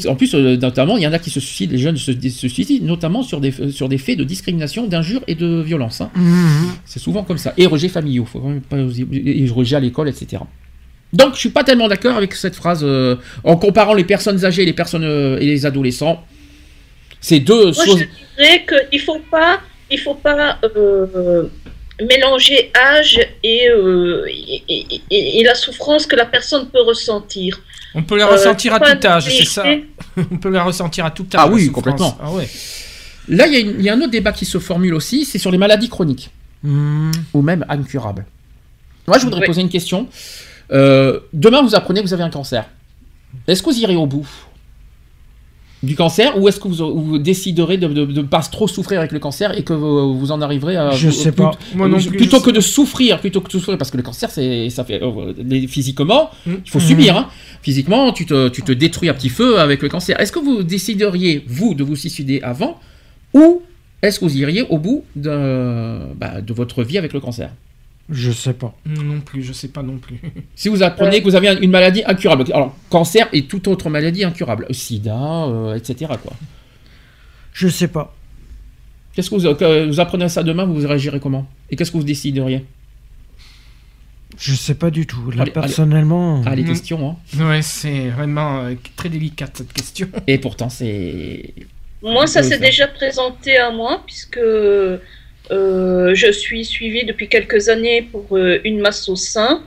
tout- 0.00 0.06
en 0.08 0.14
plus, 0.16 0.34
euh, 0.34 0.56
notamment, 0.56 0.96
il 0.96 1.02
y 1.02 1.06
en 1.06 1.12
a 1.12 1.18
qui 1.18 1.30
se 1.30 1.38
suicident, 1.40 1.72
les 1.72 1.78
jeunes 1.78 1.96
se, 1.96 2.12
se 2.12 2.48
suicident, 2.48 2.86
notamment 2.86 3.22
sur 3.22 3.40
des, 3.40 3.52
sur 3.70 3.88
des 3.88 3.98
faits 3.98 4.18
de 4.18 4.24
discrimination, 4.24 4.86
d'injures 4.86 5.22
et 5.26 5.34
de 5.34 5.60
violence. 5.60 6.00
hein. 6.00 6.10
Mhm. 6.16 6.70
C'est 6.84 6.98
souvent 6.98 7.22
comme 7.24 7.38
ça. 7.38 7.52
Et 7.56 7.66
rejet 7.66 7.88
familiaux, 7.88 8.24
faut 8.24 8.40
quand 8.40 8.48
même 8.48 8.60
pas 8.62 8.76
et 8.78 9.46
rejet 9.54 9.76
à 9.76 9.80
l'école, 9.80 10.08
etc. 10.08 10.42
Donc, 11.12 11.34
je 11.34 11.40
suis 11.40 11.50
pas 11.50 11.62
tellement 11.62 11.88
d'accord 11.88 12.16
avec 12.16 12.34
cette 12.34 12.54
phrase 12.56 12.80
euh, 12.82 13.16
en 13.44 13.56
comparant 13.56 13.92
les 13.94 14.04
personnes 14.04 14.44
âgées, 14.46 14.64
les 14.64 14.72
personnes 14.72 15.04
euh, 15.04 15.38
et 15.40 15.46
les 15.46 15.66
adolescents. 15.66 16.24
C'est 17.20 17.38
deux 17.40 17.66
Moi, 17.72 17.84
choses. 17.84 17.98
je 18.00 18.42
dirais 18.42 18.64
qu'il 18.90 18.98
ne 19.00 19.04
faut 19.04 19.20
pas, 19.30 19.60
il 19.90 19.98
faut 19.98 20.14
pas 20.14 20.58
euh, 20.76 21.44
mélanger 22.00 22.70
âge 22.74 23.20
et, 23.42 23.68
euh, 23.68 24.24
et, 24.28 25.00
et- 25.10 25.42
la 25.44 25.54
souffrance 25.54 26.06
que 26.06 26.16
la 26.16 26.24
personne 26.26 26.68
peut 26.68 26.80
ressentir. 26.82 27.60
On 27.94 28.02
peut 28.02 28.16
la 28.16 28.26
Euh, 28.26 28.32
ressentir 28.32 28.74
à 28.74 28.80
tout 28.80 29.06
âge, 29.06 29.36
c'est 29.36 29.44
ça. 29.44 29.64
On 30.16 30.36
peut 30.38 30.48
la 30.50 30.64
ressentir 30.64 31.04
à 31.04 31.10
tout 31.10 31.24
âge. 31.34 31.40
Ah 31.40 31.48
oui, 31.48 31.66
souffrance. 31.66 31.74
complètement. 31.74 32.18
Ah 32.22 32.32
ouais. 32.32 32.48
Là, 33.28 33.46
il 33.46 33.54
y, 33.54 33.56
a 33.56 33.82
y 33.82 33.90
un 33.90 34.00
autre 34.00 34.10
débat 34.10 34.32
qui 34.32 34.44
se 34.46 34.58
formule 34.58 34.94
aussi, 34.94 35.24
c'est 35.24 35.38
sur 35.38 35.50
les 35.50 35.58
maladies 35.58 35.88
chroniques. 35.88 36.30
Mhm. 36.64 37.10
ou 37.34 37.42
même 37.42 37.66
incurables. 37.68 38.24
Moi, 39.08 39.18
je 39.18 39.24
voudrais 39.24 39.40
Oui. 39.40 39.46
poser 39.46 39.62
une 39.62 39.68
question. 39.68 40.06
Euh, 40.70 41.18
demain, 41.32 41.60
vous 41.60 41.74
apprenez 41.74 42.00
que 42.00 42.06
vous 42.06 42.14
avez 42.14 42.22
un 42.22 42.30
cancer. 42.30 42.66
Est-ce 43.48 43.62
que 43.64 43.70
vous 43.70 43.78
irez 43.80 43.96
au 43.96 44.06
bout? 44.06 44.28
Du 45.82 45.96
cancer 45.96 46.38
ou 46.40 46.46
est-ce 46.48 46.60
que 46.60 46.68
vous, 46.68 47.00
vous 47.02 47.18
déciderez 47.18 47.76
de 47.76 47.88
ne 47.88 48.22
pas 48.22 48.40
trop 48.40 48.68
souffrir 48.68 49.00
avec 49.00 49.10
le 49.12 49.18
cancer 49.18 49.56
et 49.58 49.62
que 49.64 49.72
vous, 49.72 50.16
vous 50.18 50.30
en 50.30 50.40
arriverez 50.40 50.76
à... 50.76 50.90
Je 50.92 51.10
sais 51.10 51.32
pas. 51.32 51.50
Moi 51.74 51.88
non 51.88 51.98
plus, 51.98 52.16
plutôt 52.18 52.40
que 52.40 52.50
de 52.50 52.60
souffrir, 52.60 53.18
plutôt 53.20 53.40
que 53.40 53.48
de 53.48 53.52
souffrir, 53.52 53.76
parce 53.78 53.90
que 53.90 53.96
le 53.96 54.02
cancer, 54.04 54.30
c'est, 54.30 54.70
ça 54.70 54.84
fait 54.84 55.02
euh, 55.02 55.32
physiquement, 55.66 56.30
Mm. 56.46 56.52
il 56.64 56.70
faut 56.70 56.80
subir. 56.80 57.16
hein. 57.16 57.28
Physiquement, 57.62 58.12
tu 58.12 58.26
te, 58.26 58.48
tu 58.48 58.62
te 58.62 58.72
détruis 58.72 59.08
à 59.08 59.14
petit 59.14 59.28
feu 59.28 59.58
avec 59.58 59.82
le 59.82 59.88
cancer. 59.88 60.18
Est-ce 60.20 60.32
que 60.32 60.38
vous 60.38 60.62
décideriez, 60.62 61.44
vous, 61.46 61.74
de 61.74 61.82
vous 61.84 61.96
suicider 61.96 62.40
avant 62.42 62.78
ou 63.34 63.62
est-ce 64.02 64.18
que 64.20 64.24
vous 64.24 64.36
iriez 64.36 64.62
au 64.68 64.78
bout 64.78 65.04
de, 65.16 65.98
bah, 66.16 66.40
de 66.40 66.52
votre 66.52 66.82
vie 66.82 66.98
avec 66.98 67.12
le 67.12 67.20
cancer? 67.20 67.50
Je 68.12 68.30
sais 68.30 68.52
pas. 68.52 68.74
Non 68.86 69.20
plus, 69.20 69.42
je 69.42 69.52
sais 69.52 69.68
pas 69.68 69.82
non 69.82 69.98
plus. 69.98 70.20
Si 70.54 70.68
vous 70.68 70.82
apprenez 70.82 71.18
que 71.20 71.24
vous 71.24 71.34
avez 71.34 71.48
un- 71.48 71.60
une 71.60 71.70
maladie 71.70 72.02
incurable, 72.04 72.44
alors 72.52 72.76
cancer 72.90 73.28
et 73.32 73.46
toute 73.46 73.66
autre 73.68 73.88
maladie 73.90 74.22
incurable, 74.24 74.66
sida, 74.70 75.46
euh, 75.46 75.74
etc. 75.74 76.12
Quoi. 76.22 76.32
Je 77.52 77.68
sais 77.68 77.88
pas. 77.88 78.14
Qu'est-ce 79.14 79.28
que 79.30 79.34
vous, 79.36 79.54
que 79.54 79.86
vous 79.88 80.00
apprenez 80.00 80.28
ça 80.28 80.42
demain, 80.42 80.64
vous 80.64 80.76
réagirez 80.86 81.20
comment? 81.20 81.46
Et 81.70 81.76
qu'est-ce 81.76 81.90
que 81.90 81.96
vous 81.98 82.04
décideriez? 82.04 82.64
Je 84.38 84.54
sais 84.54 84.74
pas 84.74 84.90
du 84.90 85.06
tout. 85.06 85.30
Là, 85.30 85.32
Allez, 85.32 85.40
allez. 85.42 85.50
personnellement. 85.52 86.42
Ah, 86.46 86.54
les 86.54 86.62
Mm. 86.62 86.68
questions, 86.68 87.16
hein. 87.38 87.44
Ouais, 87.44 87.60
c'est 87.62 88.08
vraiment 88.08 88.60
euh, 88.64 88.74
très 88.96 89.08
délicate 89.10 89.56
cette 89.58 89.72
question. 89.72 90.08
Et 90.26 90.38
pourtant, 90.38 90.68
c'est. 90.70 91.52
Moi, 92.02 92.26
ça 92.26 92.42
s'est 92.42 92.58
déjà 92.58 92.88
présenté 92.88 93.56
à 93.58 93.70
moi, 93.70 94.02
puisque 94.06 94.40
euh, 95.50 96.14
je 96.14 96.30
suis 96.30 96.64
suivie 96.64 97.04
depuis 97.04 97.28
quelques 97.28 97.68
années 97.68 98.02
pour 98.02 98.36
euh, 98.36 98.60
une 98.64 98.80
masse 98.80 99.08
au 99.08 99.16
sein. 99.16 99.62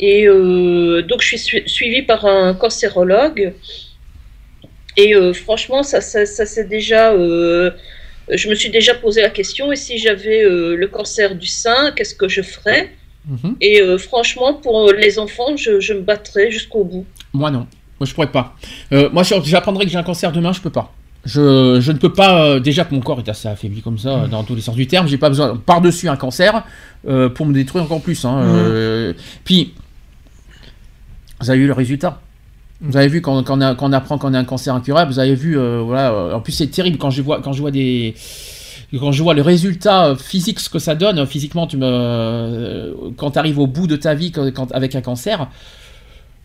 Et 0.00 0.26
euh, 0.26 1.02
donc, 1.02 1.20
je 1.22 1.28
suis 1.28 1.38
sui- 1.38 1.62
suivie 1.68 2.02
par 2.02 2.24
un 2.26 2.54
cancérologue. 2.54 3.52
Et 4.96 5.12
franchement, 5.32 5.82
ça, 5.82 6.00
ça, 6.00 6.24
ça 6.24 6.46
s'est 6.46 6.64
déjà. 6.66 7.12
je 7.12 8.48
me 8.48 8.54
suis 8.54 8.70
déjà 8.70 8.94
posé 8.94 9.22
la 9.22 9.30
question 9.30 9.72
et 9.72 9.76
si 9.76 9.98
j'avais 9.98 10.42
le 10.44 10.86
cancer 10.86 11.34
du 11.34 11.48
sein, 11.48 11.90
qu'est-ce 11.96 12.14
que 12.14 12.28
je 12.28 12.42
ferais? 12.42 12.90
Mhm. 13.26 13.56
Et 13.60 13.82
franchement, 13.98 14.54
pour 14.54 14.92
les 14.92 15.18
enfants, 15.18 15.56
je, 15.56 15.80
je 15.80 15.94
me 15.94 16.00
battrais 16.02 16.52
jusqu'au 16.52 16.84
bout. 16.84 17.04
Moi, 17.32 17.50
non. 17.50 17.66
Moi, 17.98 18.06
je 18.06 18.14
pourrais 18.14 18.30
pas. 18.30 18.54
Moi, 18.92 19.24
si 19.24 19.34
j'apprendrais 19.46 19.84
que 19.84 19.90
j'ai 19.90 19.98
un 19.98 20.04
cancer 20.04 20.30
demain, 20.30 20.52
je 20.52 20.60
peux 20.60 20.70
pas. 20.70 20.94
Je, 21.26 21.78
je 21.80 21.92
ne 21.92 21.98
peux 21.98 22.12
pas. 22.12 22.44
euh, 22.44 22.60
déjà 22.60 22.84
que 22.84 22.94
mon 22.94 23.00
corps 23.00 23.18
est 23.18 23.28
assez 23.28 23.48
affaibli 23.48 23.80
comme 23.80 23.98
ça, 23.98 24.26
Mm. 24.26 24.28
dans 24.28 24.44
tous 24.44 24.54
les 24.54 24.60
sens 24.60 24.76
du 24.76 24.86
terme, 24.86 25.06
j'ai 25.08 25.16
pas 25.18 25.28
besoin 25.30 25.56
par-dessus 25.56 26.08
un 26.08 26.16
cancer 26.16 26.62
euh, 27.08 27.28
pour 27.28 27.46
me 27.46 27.54
détruire 27.54 27.84
encore 27.84 28.00
plus. 28.02 28.24
hein, 28.24 28.42
Mm. 28.42 28.46
euh, 28.46 29.12
puis, 29.44 29.72
vous 31.40 31.50
avez 31.50 31.58
vu 31.60 31.66
le 31.66 31.72
résultat. 31.72 32.20
Vous 32.80 32.96
avez 32.96 33.08
vu 33.08 33.22
quand, 33.22 33.42
quand, 33.44 33.56
on, 33.58 33.60
a- 33.60 33.74
quand 33.74 33.88
on 33.88 33.92
apprend 33.92 34.18
qu'on 34.18 34.34
a 34.34 34.38
un 34.38 34.44
cancer 34.44 34.74
incurable, 34.74 35.10
vous 35.12 35.18
avez 35.18 35.34
vu, 35.34 35.56
voilà. 35.56 36.34
en 36.36 36.40
plus, 36.40 36.52
c'est 36.52 36.66
terrible 36.66 36.98
quand 36.98 37.10
je 37.10 37.22
vois, 37.22 37.40
quand 37.40 37.52
je 37.52 37.60
vois 37.60 37.70
des, 37.70 38.14
quand 38.98 39.12
je 39.12 39.22
vois 39.22 39.32
le 39.34 39.42
résultat 39.42 40.14
physique, 40.16 40.60
ce 40.60 40.68
que 40.68 40.78
ça 40.78 40.94
donne 40.94 41.24
physiquement, 41.26 41.66
tu 41.66 41.76
me, 41.78 42.94
quand 43.16 43.30
tu 43.32 43.38
arrives 43.38 43.58
au 43.58 43.66
bout 43.66 43.86
de 43.86 43.96
ta 43.96 44.14
vie 44.14 44.30
quand, 44.32 44.44
quand- 44.52 44.72
avec 44.72 44.94
un 44.94 45.00
cancer, 45.00 45.48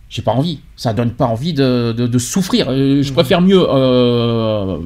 j'ai 0.09 0.21
pas 0.23 0.31
envie. 0.31 0.59
Ça 0.75 0.93
donne 0.93 1.11
pas 1.11 1.25
envie 1.25 1.53
de, 1.53 1.93
de- 1.95 2.07
de 2.07 2.17
souffrir. 2.19 2.67
Euh, 2.69 3.01
je 3.03 3.13
préfère 3.13 3.41
mieux 3.41 3.63
euh, 3.69 4.77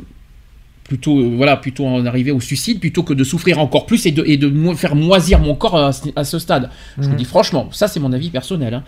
plutôt, 0.84 1.18
euh, 1.20 1.32
voilà, 1.38 1.56
plutôt 1.58 1.86
en 1.88 2.06
arriver 2.06 2.32
au 2.32 2.42
suicide 2.42 2.80
plutôt 2.82 3.04
que 3.04 3.14
de 3.14 3.24
souffrir 3.24 3.58
encore 3.60 3.86
plus 3.86 4.06
et 4.06 4.12
de, 4.12 4.24
et 4.28 4.36
de 4.38 4.48
mo- 4.50 4.76
faire 4.76 4.96
moisir 4.96 5.40
mon 5.40 5.56
corps 5.56 5.78
à, 5.78 5.94
ce- 5.94 6.10
à 6.16 6.24
ce 6.26 6.40
stade. 6.40 6.70
Je 6.98 7.04
vous 7.04 7.10
Mhm. 7.12 7.16
dis 7.16 7.26
franchement, 7.26 7.70
ça 7.72 7.88
c'est 7.88 8.00
mon 8.02 8.12
avis 8.12 8.30
personnel. 8.30 8.74
hein. 8.74 8.84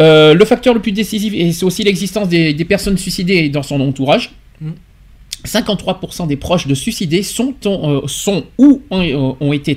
Euh, 0.00 0.32
le 0.34 0.44
facteur 0.46 0.72
le 0.74 0.80
plus 0.80 0.92
décisif, 0.92 1.32
et 1.36 1.52
c'est 1.52 1.64
aussi 1.64 1.82
l'existence 1.84 2.28
des, 2.28 2.54
des 2.54 2.64
personnes 2.64 2.96
suicidées 2.96 3.50
dans 3.50 3.62
son 3.62 3.80
entourage. 3.80 4.32
Mhm. 4.60 4.72
53% 5.44 6.26
des 6.26 6.36
proches 6.36 6.66
de 6.66 6.74
suicidés 6.74 7.22
sont, 7.22 7.54
ont, 7.64 8.06
sont 8.06 8.44
ou 8.58 8.82
ont, 8.90 9.36
ont 9.40 9.52
été 9.54 9.76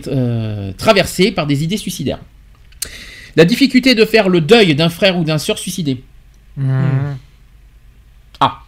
traversés 0.78 1.32
par 1.32 1.46
des 1.48 1.64
idées 1.64 1.78
suicidaires. 1.78 2.20
La 3.36 3.46
difficulté 3.46 3.96
de 3.96 4.06
faire 4.06 4.30
le 4.30 4.42
deuil 4.42 4.76
d'un 4.76 4.90
frère 4.90 5.18
ou 5.18 5.24
d'un 5.24 5.38
sœur 5.38 5.58
suicidé. 5.58 6.04
Mhm. 6.58 7.18
Ah. 8.40 8.60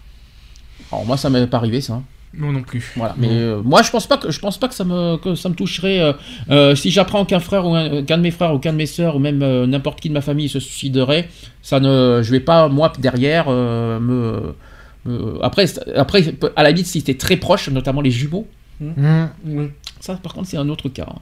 Alors 0.92 1.06
moi 1.06 1.18
ça 1.18 1.30
m'est 1.30 1.48
pas 1.48 1.58
arrivé 1.58 1.82
ça. 1.82 1.94
hein. 1.94 2.04
Moi 2.38 2.52
non 2.52 2.64
plus. 2.64 2.92
Voilà. 2.98 3.16
Mais 3.18 3.30
euh, 3.32 3.62
moi 3.64 3.82
je 3.82 3.92
pense 3.92 4.08
pas 4.08 4.18
que 4.18 4.30
je 4.30 4.40
pense 4.40 4.58
pas 4.58 4.68
que 4.68 4.74
ça 4.74 4.84
me 4.84 5.16
que 5.18 5.36
ça 5.36 5.48
me 5.48 5.56
toucherait 5.56 6.00
euh, 6.02 6.14
euh, 6.50 6.76
si 6.76 6.92
j'apprends 6.92 7.24
qu'un 7.26 7.40
frère 7.40 7.66
ou 7.66 7.74
un- 7.76 8.04
qu'un 8.04 8.18
de 8.18 8.24
mes 8.24 8.32
frères 8.32 8.54
ou 8.54 8.60
qu'un 8.60 8.74
de 8.74 8.78
mes 8.78 8.86
sœurs 8.88 9.16
ou 9.16 9.20
même 9.20 9.42
euh, 9.42 9.66
n'importe 9.68 10.02
qui 10.02 10.10
de 10.10 10.14
ma 10.14 10.20
famille 10.22 10.50
se 10.50 10.60
suiciderait, 10.60 11.30
ça 11.62 11.80
ne 11.80 12.20
je 12.24 12.32
vais 12.32 12.42
pas 12.42 12.68
moi 12.68 12.92
derrière 13.00 13.46
euh, 13.48 14.00
me, 14.02 14.54
me- 15.06 15.40
après 15.44 15.66
après 15.96 16.36
à 16.58 16.64
la 16.64 16.72
limite 16.72 16.88
si 16.88 17.00
c'était 17.00 17.16
très 17.18 17.38
proche 17.38 17.70
notamment 17.70 18.02
les 18.02 18.12
jumeaux 18.12 18.48
Mhm. 18.82 19.72
ça, 20.02 20.16
par 20.16 20.34
contre, 20.34 20.50
c'est 20.50 20.58
un 20.58 20.68
autre 20.68 20.90
cas. 20.90 21.06
hein. 21.10 21.20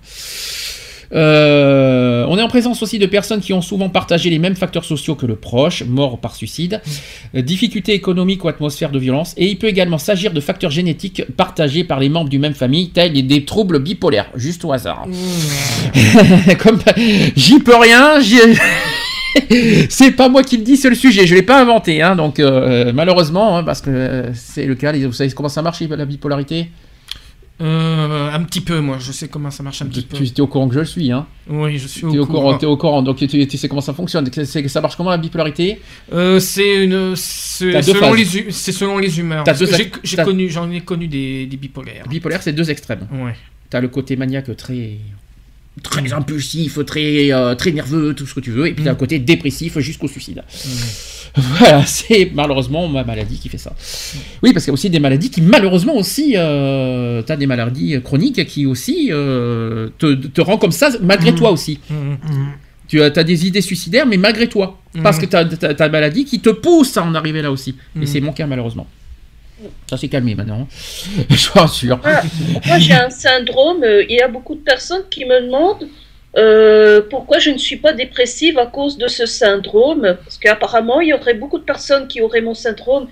Euh, 1.14 2.26
on 2.28 2.38
est 2.38 2.42
en 2.42 2.48
présence 2.48 2.82
aussi 2.82 2.98
de 3.00 3.06
personnes 3.06 3.40
qui 3.42 3.54
ont 3.54 3.62
souvent 3.62 3.90
partagé 3.90 4.30
les 4.30 4.40
mêmes 4.40 4.56
facteurs 4.56 4.86
sociaux 4.86 5.16
que 5.16 5.26
le 5.26 5.36
proche, 5.36 5.84
mort 5.84 6.18
par 6.20 6.36
suicide, 6.36 6.82
euh, 7.36 7.42
difficultés 7.42 7.94
économiques 7.94 8.44
ou 8.44 8.48
atmosphère 8.48 8.90
de 8.92 9.00
violence, 9.00 9.34
et 9.38 9.48
il 9.48 9.58
peut 9.58 9.68
également 9.68 9.98
s'agir 9.98 10.32
de 10.34 10.40
facteurs 10.40 10.72
génétiques 10.72 11.24
partagés 11.38 11.84
par 11.84 12.00
les 12.00 12.10
membres 12.10 12.30
d'une 12.30 12.42
même 12.42 12.54
famille, 12.56 12.90
tels 12.90 13.14
des 13.28 13.46
troubles 13.46 13.80
bipolaires, 13.80 14.30
juste 14.36 14.66
au 14.66 14.72
hasard. 14.74 15.06
Comme 16.60 16.80
j'y 17.36 17.60
peux 17.60 17.76
rien, 17.78 18.20
j'y- 18.20 18.38
c'est 19.90 20.12
pas 20.12 20.30
moi 20.30 20.44
qui 20.44 20.58
le 20.58 20.64
dis, 20.64 20.78
c'est 20.78 20.90
le 20.90 20.96
sujet, 20.96 21.26
je 21.26 21.36
l'ai 21.36 21.42
pas 21.42 21.60
inventé, 21.62 22.02
hein, 22.02 22.16
donc 22.16 22.40
euh, 22.40 22.92
malheureusement, 22.94 23.58
hein, 23.58 23.64
parce 23.64 23.82
que 23.82 23.90
euh, 23.90 24.32
c'est 24.34 24.66
le 24.66 24.76
cas. 24.76 24.94
Vous 24.94 25.12
savez 25.14 25.32
comment 25.32 25.50
ça 25.50 25.62
marche 25.62 25.82
la 25.82 26.06
bipolarité? 26.06 26.70
Euh, 27.64 28.32
un 28.32 28.44
petit 28.44 28.60
peu, 28.60 28.82
moi, 28.82 28.98
je 29.00 29.12
sais 29.14 29.30
comment 29.30 29.50
ça 29.50 29.64
marche 29.64 29.82
un 29.82 29.86
petit 29.86 30.02
peu. 30.02 30.18
Tu 30.18 30.24
es 30.26 30.42
au 30.42 30.48
courant 30.48 30.68
que 30.68 30.74
je 30.74 30.80
le 30.80 30.86
suis, 30.86 31.12
hein 31.12 31.26
Oui, 31.50 31.78
je 31.78 31.88
suis 31.88 32.02
Tu 32.02 32.16
es 32.16 32.20
au 32.20 32.24
au 32.24 32.26
courant, 32.26 32.58
t'es 32.58 32.66
au 32.66 32.76
courant, 32.76 33.02
donc 33.02 33.18
tu, 33.18 33.28
tu 33.28 33.58
sais 33.58 33.68
comment 33.70 33.82
ça 33.82 33.94
fonctionne. 33.94 34.30
Ça 34.34 34.82
marche 34.82 34.98
comment 34.98 35.12
la 35.12 35.18
bipolarité? 35.18 35.80
Euh, 36.12 36.40
c'est 36.40 36.84
une, 36.84 37.16
c'est 37.16 37.82
selon 37.82 38.14
les, 38.14 38.26
selon 38.52 38.98
les 38.98 39.20
humeurs. 39.20 39.46
J'ai 40.04 40.18
connu, 40.18 40.50
j'en 40.50 40.70
ai 40.72 40.82
connu 40.82 41.08
des, 41.08 41.46
des 41.46 41.58
bipolaires. 41.58 42.06
Bipolaire, 42.08 42.42
c'est 42.42 42.54
deux 42.54 42.70
extrêmes. 42.70 43.08
Ouais. 43.14 43.36
T'as 43.70 43.80
le 43.80 43.88
côté 43.88 44.16
maniaque 44.16 44.56
très 44.58 44.98
très 45.82 46.14
impulsif, 46.14 46.78
très 46.86 47.32
euh, 47.32 47.56
très 47.56 47.72
nerveux, 47.72 48.14
tout 48.14 48.28
ce 48.28 48.36
que 48.36 48.40
tu 48.40 48.52
veux, 48.52 48.68
et 48.68 48.74
puis 48.74 48.84
t'as 48.84 48.92
le 48.92 48.96
côté 48.96 49.18
dépressif 49.20 49.80
jusqu'au 49.80 50.08
suicide. 50.08 50.44
Voilà, 51.58 51.84
c'est 51.86 52.32
malheureusement 52.34 52.88
ma 52.88 53.04
maladie 53.04 53.38
qui 53.40 53.50
fait 53.50 53.58
ça. 53.58 53.74
Oui, 54.44 54.54
parce 54.54 54.66
qu'il 54.66 54.72
y 54.72 54.74
a 54.74 54.76
aussi 54.76 54.90
des 54.90 55.00
maladies 55.00 55.32
qui 55.32 55.42
malheureusement 55.42 55.96
aussi, 55.96 56.34
euh, 56.38 57.22
t'as 57.24 57.36
des 57.36 57.48
maladies 57.48 58.00
chroniques 58.04 58.46
qui 58.46 58.66
aussi 58.68 59.10
euh, 59.12 59.90
te, 59.98 60.14
te 60.14 60.42
rend 60.42 60.58
comme 60.58 60.72
ça 60.72 60.90
malgré 61.02 61.34
toi 61.34 61.52
aussi. 61.52 61.80
Tu 62.88 63.02
as, 63.02 63.10
des 63.10 63.48
idées 63.48 63.62
suicidaires, 63.62 64.06
mais 64.06 64.18
malgré 64.18 64.48
toi. 64.48 64.80
Parce 65.02 65.18
que 65.18 65.26
tu 65.26 65.36
as 65.36 65.74
ta 65.74 65.90
maladie 65.90 66.26
qui 66.26 66.40
te 66.40 66.50
pousse 66.50 66.96
à 66.98 67.04
en 67.04 67.16
arriver 67.16 67.42
là 67.42 67.50
aussi. 67.52 67.76
Et 68.00 68.06
c'est 68.06 68.22
mon 68.22 68.34
cas, 68.34 68.46
malheureusement. 68.46 68.86
Ça 69.90 69.98
s'est 69.98 70.10
calmé 70.10 70.36
maintenant. 70.36 70.68
Je 71.30 71.48
vous 71.50 71.60
rassure. 71.60 72.00
Ah, 72.04 72.22
Moi, 72.68 72.80
j'ai 72.80 72.94
un 72.94 73.10
syndrome. 73.10 73.82
euh, 73.84 74.04
Il 74.10 74.16
y 74.16 74.22
a 74.22 74.28
beaucoup 74.28 74.56
de 74.56 74.60
personnes 74.60 75.04
qui 75.10 75.24
me 75.26 75.42
demandent 75.46 75.88
euh, 76.36 77.02
pourquoi 77.10 77.40
je 77.40 77.52
ne 77.52 77.58
suis 77.58 77.78
pas 77.78 77.94
dépressive 77.94 78.58
à 78.58 78.66
cause 78.66 78.98
de 78.98 79.08
ce 79.08 79.26
syndrome? 79.26 80.18
Parce 80.24 80.38
qu'apparemment, 80.38 81.02
il 81.02 81.10
y 81.10 81.14
aurait 81.14 81.36
beaucoup 81.36 81.60
de 81.60 81.64
personnes 81.64 82.08
qui 82.08 82.22
auraient 82.22 82.42
mon 82.42 82.54
syndrome 82.56 83.08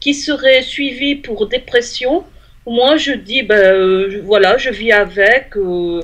qui 0.00 0.12
seraient 0.14 0.62
suivies 0.62 1.16
pour 1.16 1.46
dépression. 1.48 2.24
Moi, 2.66 2.96
je 2.96 3.12
dis, 3.12 3.42
ben 3.42 3.56
euh, 3.56 4.20
voilà, 4.24 4.58
je 4.58 4.70
vis 4.70 4.92
avec. 4.92 5.56
euh, 5.56 6.00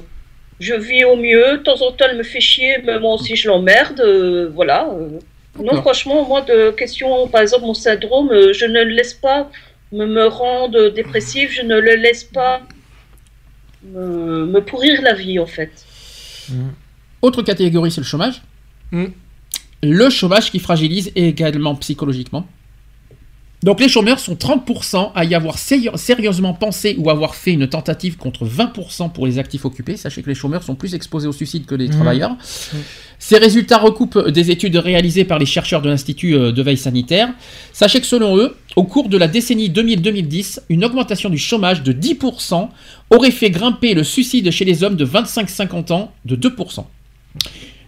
je 0.61 0.75
vis 0.75 1.05
au 1.05 1.17
mieux. 1.17 1.59
De 1.59 1.63
temps 1.63 1.83
en 1.83 1.93
temps, 1.93 2.07
elle 2.09 2.17
me 2.17 2.23
fait 2.23 2.41
chier, 2.41 2.79
mais 2.85 2.99
moi 3.01 3.15
aussi, 3.15 3.35
je 3.37 3.49
l'emmerde. 3.49 4.01
voilà. 4.55 4.89
Non, 5.61 5.75
franchement, 5.83 6.25
moi, 6.25 6.41
de 6.43 6.71
question, 6.71 7.29
par 7.29 7.43
exemple, 7.43 7.65
mon 7.65 7.75
syndrome, 7.75 8.53
je 8.53 8.65
ne 8.65 8.85
le 8.85 8.91
laisse 8.91 9.13
pas 9.13 9.51
me, 9.91 10.07
me 10.07 10.27
rendre 10.27 10.89
dépressive, 10.89 11.51
je 11.53 11.63
ne 11.63 11.79
le 11.79 11.97
laisse 11.97 12.25
pas 12.25 12.63
me, 13.83 14.47
me 14.47 14.61
pourrir 14.61 15.03
la 15.03 15.15
vie, 15.15 15.39
en 15.39 15.47
fait. 15.47 15.71
Autre 17.23 17.43
catégorie, 17.43 17.91
c'est 17.91 18.01
le 18.01 18.07
chômage. 18.07 18.43
Le 19.83 20.11
chômage 20.11 20.51
qui 20.51 20.59
fragilise 20.59 21.11
également 21.15 21.75
psychologiquement. 21.77 22.47
Donc 23.63 23.79
les 23.81 23.89
chômeurs 23.89 24.19
sont 24.19 24.35
30% 24.35 25.13
à 25.15 25.25
y 25.25 25.35
avoir 25.37 25.57
séri- 25.57 25.89
sérieusement 25.97 26.53
pensé 26.53 26.97
ou 26.99 27.11
avoir 27.11 27.37
fait 27.37 27.53
une 27.53 27.69
tentative 27.69 28.17
contre 28.17 28.45
20% 28.45 29.09
pour 29.13 29.25
les 29.27 29.39
actifs 29.39 29.65
occupés. 29.65 29.97
Sachez 29.97 30.21
que 30.23 30.29
les 30.29 30.35
chômeurs 30.35 30.65
sont 30.65 30.75
plus 30.75 30.95
exposés 30.95 31.29
au 31.29 31.33
suicide 31.33 31.65
que 31.65 31.77
les 31.77 31.87
Mhm. 31.87 31.95
travailleurs. 31.95 32.37
Ces 33.21 33.39
résultats 33.39 33.79
recoupent 33.79 34.29
des 34.31 34.51
études 34.51 34.75
réalisées 34.77 35.25
par 35.25 35.39
les 35.39 35.47
chercheurs 35.47 35.81
de 35.81 35.89
l'Institut 35.89 36.35
euh, 36.35 36.51
de 36.51 36.61
veille 36.61 36.77
sanitaire. 36.77 37.29
Sachez 37.73 38.01
que 38.01 38.07
selon 38.07 38.37
eux, 38.37 38.57
au 38.75 38.83
cours 38.83 39.09
de 39.09 39.17
la 39.17 39.29
décennie 39.29 39.71
2000-2010, 39.71 40.61
une 40.69 40.85
augmentation 40.85 41.31
du 41.31 41.39
chômage 41.39 41.85
de 41.85 41.93
10% 41.93 42.69
aurait 43.11 43.31
fait 43.31 43.51
grimper 43.51 43.95
le 43.95 44.03
suicide 44.03 44.51
chez 44.51 44.65
les 44.65 44.83
hommes 44.83 44.97
de 44.97 45.05
25-50 45.05 45.93
ans 45.93 46.13
de 46.25 46.35
2%. 46.35 46.85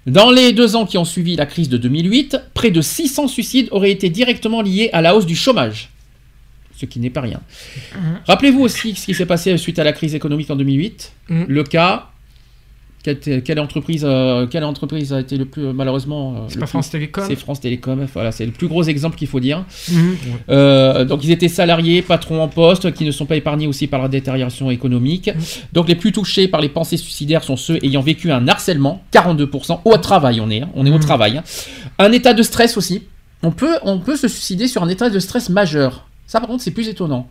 Dans 0.07 0.31
les 0.31 0.53
deux 0.53 0.77
ans 0.77 0.85
qui 0.85 0.99
ont 0.99 1.05
suivi 1.05 1.35
la 1.37 1.47
crise 1.47 1.69
de 1.69 1.79
2008, 1.79 2.37
près 2.53 2.71
de 2.71 2.81
600 2.81 3.29
suicides 3.29 3.69
auraient 3.71 3.91
été 3.91 4.11
directement 4.11 4.61
liés 4.61 4.91
à 4.93 5.01
la 5.01 5.17
hausse 5.17 5.27
du 5.27 5.37
chômage. 5.37 5.91
Ce 6.77 6.87
qui 6.87 7.01
n'est 7.01 7.11
pas 7.11 7.21
rien. 7.23 7.41
Rappelez-vous 8.27 8.61
aussi 8.61 8.95
ce 8.95 9.07
qui 9.07 9.15
s'est 9.15 9.27
passé 9.27 9.57
suite 9.57 9.79
à 9.79 9.85
la 9.85 9.93
crise 9.93 10.15
économique 10.15 10.51
en 10.51 10.57
2008. 10.57 11.13
Mhm. 11.29 11.47
Le 11.49 11.65
cas. 11.65 12.11
Quelle, 13.05 13.43
quelle 13.43 13.61
entreprise, 13.61 14.03
euh, 14.09 14.47
quelle 14.47 14.65
entreprise 14.65 15.13
a 15.13 15.21
été 15.21 15.37
le 15.37 15.45
plus 15.45 15.75
malheureusement 15.75 16.33
euh, 16.33 16.39
C'est 16.49 16.55
pas 16.59 16.65
plus- 16.65 16.71
France 16.71 16.89
Télécom 16.91 17.25
C'est 17.29 17.37
France 17.37 17.61
Télécom. 17.61 18.07
Voilà, 18.15 18.33
c'est 18.33 18.47
le 18.47 18.53
plus 18.53 18.67
gros 18.67 18.83
exemple 18.83 19.17
qu'il 19.19 19.29
faut 19.29 19.41
dire. 19.41 19.63
Mhm. 19.93 20.17
Euh, 20.49 21.05
donc 21.05 21.23
ils 21.23 21.31
étaient 21.31 21.49
salariés, 21.49 22.01
patrons 22.01 22.41
en 22.43 22.49
poste, 22.49 22.95
qui 22.95 23.05
ne 23.05 23.11
sont 23.11 23.27
pas 23.27 23.37
épargnés 23.37 23.67
aussi 23.67 23.87
par 23.89 24.01
la 24.01 24.09
détérioration 24.09 24.71
économique. 24.71 25.31
Donc 25.75 25.87
les 25.89 25.97
plus 25.97 26.13
touchés 26.13 26.49
par 26.49 26.63
les 26.63 26.71
pensées 26.71 26.97
suicidaires 26.97 27.45
sont 27.45 27.57
ceux 27.57 27.79
ayant 27.85 28.01
vécu 28.01 28.33
un 28.33 28.49
harcèlement, 28.49 29.03
42%, 29.13 29.81
au 29.85 29.97
travail 29.99 30.41
on 30.41 30.49
est, 30.49 30.63
hein, 30.63 30.71
on 30.75 30.87
est 30.87 30.91
au 30.91 30.99
travail. 30.99 31.37
hein. 31.37 31.45
Un 31.99 32.11
état 32.11 32.33
de 32.33 32.43
stress 32.43 32.79
aussi. 32.79 33.03
On 33.43 33.51
peut, 33.51 33.77
on 33.83 33.99
peut 33.99 34.17
se 34.17 34.29
suicider 34.29 34.67
sur 34.67 34.83
un 34.83 34.89
état 34.89 35.11
de 35.11 35.19
stress 35.19 35.51
majeur. 35.51 36.09
Ça 36.27 36.41
par 36.41 36.49
contre 36.49 36.63
c'est 36.63 36.71
plus 36.71 36.89
étonnant. 36.89 37.29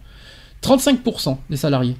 35% 0.62 1.38
des 1.50 1.58
salariés. 1.58 1.95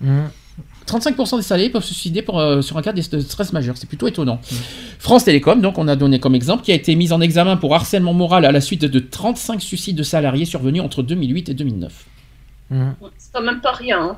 35% 0.88 1.38
des 1.38 1.42
salariés 1.44 1.70
peuvent 1.70 1.84
se 1.84 1.94
suicider 1.94 2.22
pour, 2.22 2.40
euh, 2.40 2.62
sur 2.62 2.78
un 2.78 2.82
cas 2.82 2.94
de 2.94 3.02
stress 3.02 3.54
majeur. 3.54 3.76
C'est 3.78 3.88
plutôt 3.88 4.08
étonnant. 4.08 4.40
France 5.00 5.26
Télécom, 5.26 5.62
donc 5.62 5.78
on 5.78 5.88
a 5.88 5.96
donné 5.96 6.20
comme 6.20 6.36
exemple, 6.36 6.64
qui 6.64 6.72
a 6.72 6.76
été 6.76 6.96
mise 6.96 7.12
en 7.14 7.22
examen 7.22 7.58
pour 7.58 7.74
harcèlement 7.76 8.14
moral 8.14 8.46
à 8.46 8.52
la 8.52 8.62
suite 8.62 8.86
de 8.86 9.00
35 9.00 9.62
suicides 9.62 9.96
de 9.96 10.04
salariés 10.04 10.46
survenus 10.46 10.82
entre 10.82 11.04
2008 11.04 11.50
et 11.50 11.54
2009. 11.54 12.06
C'est 12.70 13.32
quand 13.34 13.42
même 13.44 13.62
pas 13.62 13.74
rien. 13.74 14.02
hein. 14.02 14.18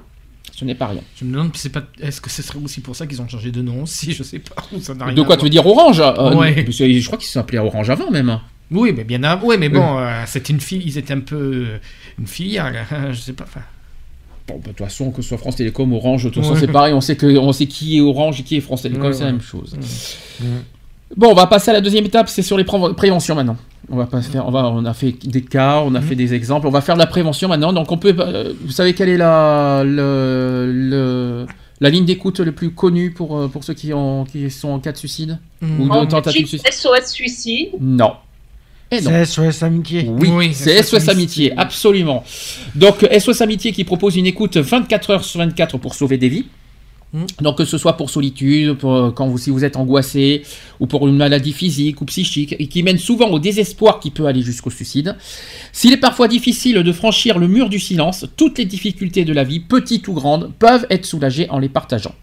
Ce 0.54 0.64
n'est 0.64 0.76
pas 0.76 0.88
rien. 0.88 1.02
Je 1.18 1.26
me 1.26 1.34
demande, 1.34 1.52
c'est 1.56 1.72
pas, 1.72 1.84
est-ce 2.00 2.22
que 2.22 2.30
ce 2.30 2.42
serait 2.42 2.60
aussi 2.64 2.80
pour 2.80 2.96
ça 2.96 3.08
qu'ils 3.08 3.22
ont 3.22 3.28
changé 3.28 3.52
de 3.52 3.62
nom 3.62 3.84
aussi 3.84 4.14
Je 4.14 4.24
sais 4.24 4.40
pas. 4.40 4.56
ça 4.80 4.94
rien 4.98 5.14
De 5.14 5.22
quoi 5.24 5.36
tu 5.38 5.44
veux 5.44 5.50
dire 5.50 5.66
Orange 5.66 6.00
Euh, 6.00 6.34
Ouais. 6.36 6.66
Je 6.70 7.06
crois 7.06 7.18
qu'ils 7.18 7.28
s'appelaient 7.28 7.58
Orange 7.58 7.90
avant 7.90 8.10
même. 8.12 8.40
Oui, 8.72 8.94
mais 8.96 9.04
bien 9.04 9.22
avant. 9.24 9.48
Oui, 9.48 9.58
mais 9.60 9.68
Oui. 9.68 9.74
bon, 9.74 9.98
euh, 9.98 10.24
c'était 10.26 10.54
une 10.54 10.62
fille. 10.62 10.82
Ils 10.86 10.98
étaient 10.98 11.14
un 11.14 11.20
peu 11.20 11.36
euh, 11.36 11.78
une 12.18 12.28
filiale. 12.28 12.86
hein, 12.92 13.08
je 13.12 13.20
sais 13.20 13.34
pas. 13.34 13.44
enfin, 13.44 13.62
Bon, 14.48 14.56
bah, 14.56 14.60
de 14.64 14.68
toute 14.70 14.78
façon, 14.78 15.12
que 15.12 15.22
ce 15.22 15.30
soit 15.30 15.38
France 15.40 15.56
Télécom, 15.56 15.92
Orange, 15.94 16.26
de 16.26 16.30
toute 16.30 16.44
façon, 16.44 16.54
Ouais. 16.54 16.60
c'est 16.60 16.68
pareil. 16.72 16.94
On 16.94 17.02
sait, 17.02 17.16
que, 17.16 17.26
on 17.38 17.52
sait 17.52 17.66
qui 17.66 17.98
est 17.98 18.02
Orange 18.02 18.40
et 18.42 18.44
qui 18.44 18.58
est 18.58 18.62
France 18.62 18.84
Télécom, 18.84 19.08
Ouais, 19.08 19.14
c'est 19.14 19.24
la 19.24 19.32
même 19.32 19.42
chose. 19.42 19.76
Bon, 21.16 21.30
on 21.32 21.34
va 21.36 21.48
passer 21.48 21.70
à 21.72 21.74
la 21.74 21.82
deuxième 21.82 22.06
étape, 22.06 22.30
c'est 22.30 22.42
sur 22.42 22.58
les 22.58 22.64
préven- 22.64 22.94
préventions 22.94 23.36
maintenant. 23.36 23.58
On 23.90 23.96
va 23.98 24.06
pas 24.08 24.22
faire, 24.22 24.48
on 24.48 24.52
va, 24.52 24.68
on 24.68 24.84
a 24.86 24.94
fait 24.96 25.12
des 25.24 25.44
cas, 25.44 25.82
on 25.86 25.94
a 25.96 26.02
fait 26.02 26.16
des 26.16 26.34
exemples, 26.34 26.66
on 26.68 26.72
va 26.72 26.82
faire 26.82 26.96
de 26.96 27.00
la 27.00 27.06
prévention 27.06 27.48
maintenant. 27.48 27.72
Donc 27.74 27.92
on 27.92 27.98
peut, 27.98 28.16
euh, 28.18 28.54
vous 28.66 28.72
savez 28.72 28.94
quelle 28.96 29.10
est 29.10 29.18
la, 29.18 29.84
le, 29.86 30.72
le- 30.74 31.46
la 31.80 31.90
ligne 31.92 32.06
d'écoute 32.06 32.40
le 32.40 32.52
plus 32.52 32.72
connue 32.72 33.12
pour, 33.12 33.38
euh, 33.38 33.48
pour 33.48 33.64
ceux 33.64 33.76
qui, 33.76 33.94
ont, 33.94 34.26
qui 34.26 34.50
sont 34.50 34.70
en 34.70 34.80
cas 34.80 34.92
de 34.92 34.98
suicide? 34.98 35.38
Ou 35.62 35.88
En 35.90 36.06
de 36.06 36.10
tentative 36.10 36.44
de 36.44 36.48
suicide? 36.48 36.68
SOS 36.72 37.12
Suicide. 37.12 37.70
Non. 37.80 38.14
C'est 39.02 39.26
SOS 39.26 39.64
Amitié. 39.64 40.10
Oui, 40.10 40.54
c'est 40.54 40.82
SOS 40.82 41.10
Amitié, 41.10 41.54
absolument. 41.58 42.24
Donc 42.76 43.08
SOS 43.18 43.42
Amitié 43.42 43.72
qui 43.72 43.84
propose 43.84 44.16
une 44.16 44.26
écoute 44.26 44.58
24 44.58 45.10
heures 45.12 45.24
sur 45.24 45.40
24 45.40 45.78
pour 45.78 45.96
sauver 45.96 46.18
des 46.18 46.30
vies. 46.30 46.46
Donc 47.42 47.58
que 47.58 47.66
ce 47.66 47.78
soit 47.78 47.96
pour 47.96 48.10
solitude, 48.10 48.74
pour, 48.74 49.14
quand 49.14 49.28
vous, 49.28 49.38
si 49.38 49.50
vous 49.50 49.64
êtes 49.64 49.78
angoissé, 49.78 50.44
ou 50.80 50.88
pour 50.88 51.08
une 51.08 51.16
maladie 51.16 51.54
physique 51.54 52.02
ou 52.02 52.06
psychique, 52.06 52.56
et 52.60 52.68
qui 52.68 52.84
mène 52.84 52.98
souvent 52.98 53.30
au 53.30 53.40
désespoir 53.40 54.00
qui 54.00 54.12
peut 54.12 54.26
aller 54.26 54.42
jusqu'au 54.42 54.70
suicide. 54.70 55.16
S'il 55.72 55.94
est 55.94 55.98
parfois 55.98 56.28
difficile 56.28 56.84
de 56.84 56.92
franchir 56.92 57.40
le 57.40 57.48
mur 57.48 57.70
du 57.70 57.80
silence, 57.80 58.26
toutes 58.36 58.58
les 58.58 58.66
difficultés 58.66 59.24
de 59.24 59.34
la 59.34 59.44
vie, 59.44 59.60
petites 59.62 60.08
ou 60.08 60.14
grandes, 60.14 60.52
peuvent 60.60 60.86
être 60.90 61.06
soulagées 61.06 61.50
en 61.50 61.60
les 61.60 61.70
partageant. 61.70 62.16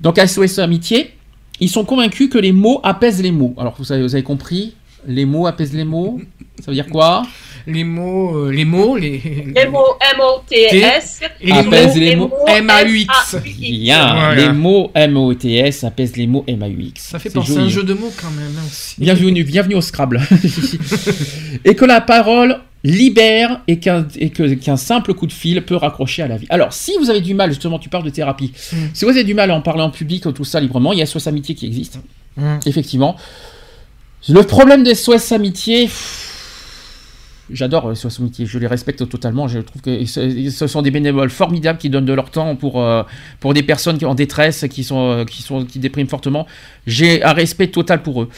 Donc 0.00 0.18
à 0.18 0.26
SOS 0.26 0.58
Amitié, 0.58 1.12
ils 1.60 1.70
sont 1.70 1.84
convaincus 1.84 2.28
que 2.28 2.38
les 2.38 2.52
mots 2.52 2.80
apaisent 2.82 3.22
les 3.22 3.30
mots. 3.30 3.54
Alors 3.58 3.76
vous 3.78 3.92
avez, 3.92 4.02
vous 4.02 4.14
avez 4.14 4.24
compris 4.24 4.74
Les 5.06 5.24
mots 5.24 5.46
apaisent 5.46 5.72
les 5.74 5.84
mots 5.84 6.20
Ça 6.60 6.66
veut 6.68 6.74
dire 6.74 6.86
quoi 6.88 7.24
Les 7.66 7.84
mots, 7.84 8.36
euh, 8.46 8.50
les 8.50 8.64
mots, 8.64 8.96
les. 8.96 9.18
Les 9.54 9.66
mots 9.66 9.96
M-O-T-S. 10.14 11.20
Et 11.40 11.46
les 11.46 11.62
mots- 11.62 11.70
les 11.96 12.16
mots. 12.16 12.32
M-A-U-X. 12.48 13.36
Bien, 13.44 14.14
Voilà. 14.14 14.34
les 14.34 14.52
mots 14.52 14.90
M-O-T-S 14.94 15.84
apaisent 15.84 16.16
les 16.16 16.26
mots 16.26 16.44
M-A-U-X. 16.46 17.02
Ça 17.10 17.18
fait 17.18 17.30
penser 17.30 17.56
à 17.56 17.60
un 17.60 17.68
jeu 17.68 17.82
de 17.82 17.94
mots 17.94 18.12
quand 18.20 18.30
même 18.30 18.52
hein, 18.58 18.62
aussi. 18.66 18.94
Bienvenue, 18.98 19.44
bienvenue 19.44 19.74
au 19.76 19.80
Scrabble. 19.80 20.20
et 21.64 21.74
que 21.74 21.84
la 21.84 22.00
parole 22.00 22.58
libère 22.84 23.62
et 23.66 23.78
qu'un 23.80 24.04
qu'un 24.04 24.76
simple 24.76 25.12
coup 25.14 25.26
de 25.26 25.32
fil 25.32 25.62
peut 25.64 25.74
raccrocher 25.76 26.22
à 26.22 26.28
la 26.28 26.36
vie. 26.36 26.46
Alors, 26.50 26.72
si 26.72 26.92
vous 27.00 27.10
avez 27.10 27.20
du 27.20 27.34
mal, 27.34 27.50
justement, 27.50 27.78
tu 27.78 27.88
parles 27.88 28.04
de 28.04 28.10
thérapie, 28.10 28.52
Mm. 28.72 28.76
si 28.94 29.04
vous 29.04 29.10
avez 29.10 29.24
du 29.24 29.34
mal 29.34 29.50
à 29.50 29.54
en 29.54 29.60
parler 29.60 29.82
en 29.82 29.90
public, 29.90 30.22
tout 30.34 30.44
ça 30.44 30.60
librement, 30.60 30.92
il 30.92 30.98
y 30.98 31.02
a 31.02 31.06
SOS 31.06 31.26
Amitié 31.26 31.54
qui 31.54 31.66
existe. 31.66 31.98
Mm. 32.36 32.58
Effectivement. 32.66 33.16
Le 34.28 34.42
problème 34.42 34.82
des 34.82 34.94
SOS 34.94 35.32
Amitié. 35.32 35.88
J'adore 37.48 37.90
les 37.90 37.94
SOS 37.94 38.18
Amitié, 38.18 38.44
je 38.44 38.58
les 38.58 38.66
respecte 38.66 39.08
totalement. 39.08 39.46
Je 39.46 39.60
trouve 39.60 39.80
que 39.82 40.04
ce 40.04 40.66
sont 40.66 40.82
des 40.82 40.90
bénévoles 40.90 41.30
formidables 41.30 41.78
qui 41.78 41.90
donnent 41.90 42.06
de 42.06 42.12
leur 42.12 42.30
temps 42.30 42.56
pour, 42.56 42.82
euh, 42.82 43.04
pour 43.38 43.54
des 43.54 43.62
personnes 43.62 44.04
en 44.04 44.14
détresse, 44.16 44.64
qui, 44.68 44.82
sont, 44.82 45.10
euh, 45.12 45.24
qui, 45.24 45.42
sont, 45.42 45.64
qui 45.64 45.78
dépriment 45.78 46.08
fortement. 46.08 46.46
J'ai 46.88 47.22
un 47.22 47.32
respect 47.32 47.68
total 47.68 48.02
pour 48.02 48.22
eux. 48.22 48.28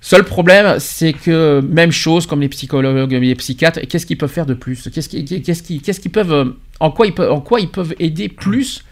Seul 0.00 0.22
problème, 0.22 0.76
c'est 0.78 1.12
que 1.12 1.60
même 1.68 1.90
chose 1.90 2.26
comme 2.26 2.40
les 2.40 2.48
psychologues, 2.48 3.10
les 3.12 3.34
psychiatres, 3.34 3.80
qu'est-ce 3.88 4.06
qu'ils 4.06 4.18
peuvent 4.18 4.30
faire 4.30 4.46
de 4.46 4.54
plus? 4.54 4.88
Qu'est-ce 4.94 5.08
qu'ils 5.08 5.24
qu'ils- 5.24 5.42
qu'est-ce 5.82 6.00
qu'ils 6.00 6.12
peuvent, 6.12 6.32
euh, 6.32 6.44
en 6.78 6.92
quoi 6.92 7.06
ils 7.08 7.14
peuvent, 7.14 7.32
en 7.32 7.40
quoi 7.40 7.58
ils 7.60 7.68
peuvent 7.70 7.94
aider 7.98 8.28
plus 8.28 8.84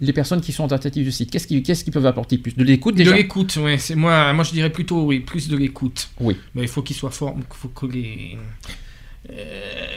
les 0.00 0.12
personnes 0.12 0.40
qui 0.40 0.52
sont 0.52 0.64
en 0.64 0.68
tentative 0.68 1.06
de 1.06 1.10
site 1.10 1.30
Qu'est-ce 1.30 1.46
qu'ils 1.84 1.92
peuvent 1.92 2.06
apporter 2.06 2.38
plus? 2.38 2.54
De 2.54 2.64
l'écoute 2.64 2.94
déjà? 2.94 3.12
De 3.12 3.16
l'écoute. 3.16 3.58
C'est 3.78 3.94
moi, 3.94 4.32
moi 4.32 4.44
je 4.44 4.52
dirais 4.52 4.70
plutôt 4.70 5.02
oui, 5.04 5.20
plus 5.20 5.48
de 5.48 5.56
l'écoute. 5.56 6.10
Oui. 6.20 6.36
Mais 6.54 6.62
il 6.62 6.68
faut 6.68 6.82
qu'ils 6.82 6.96
soient 6.96 7.10
forts, 7.10 7.34
il 7.36 7.44
faut 7.56 7.68
que 7.68 7.86
les 7.86 8.36
euh, 9.30 9.34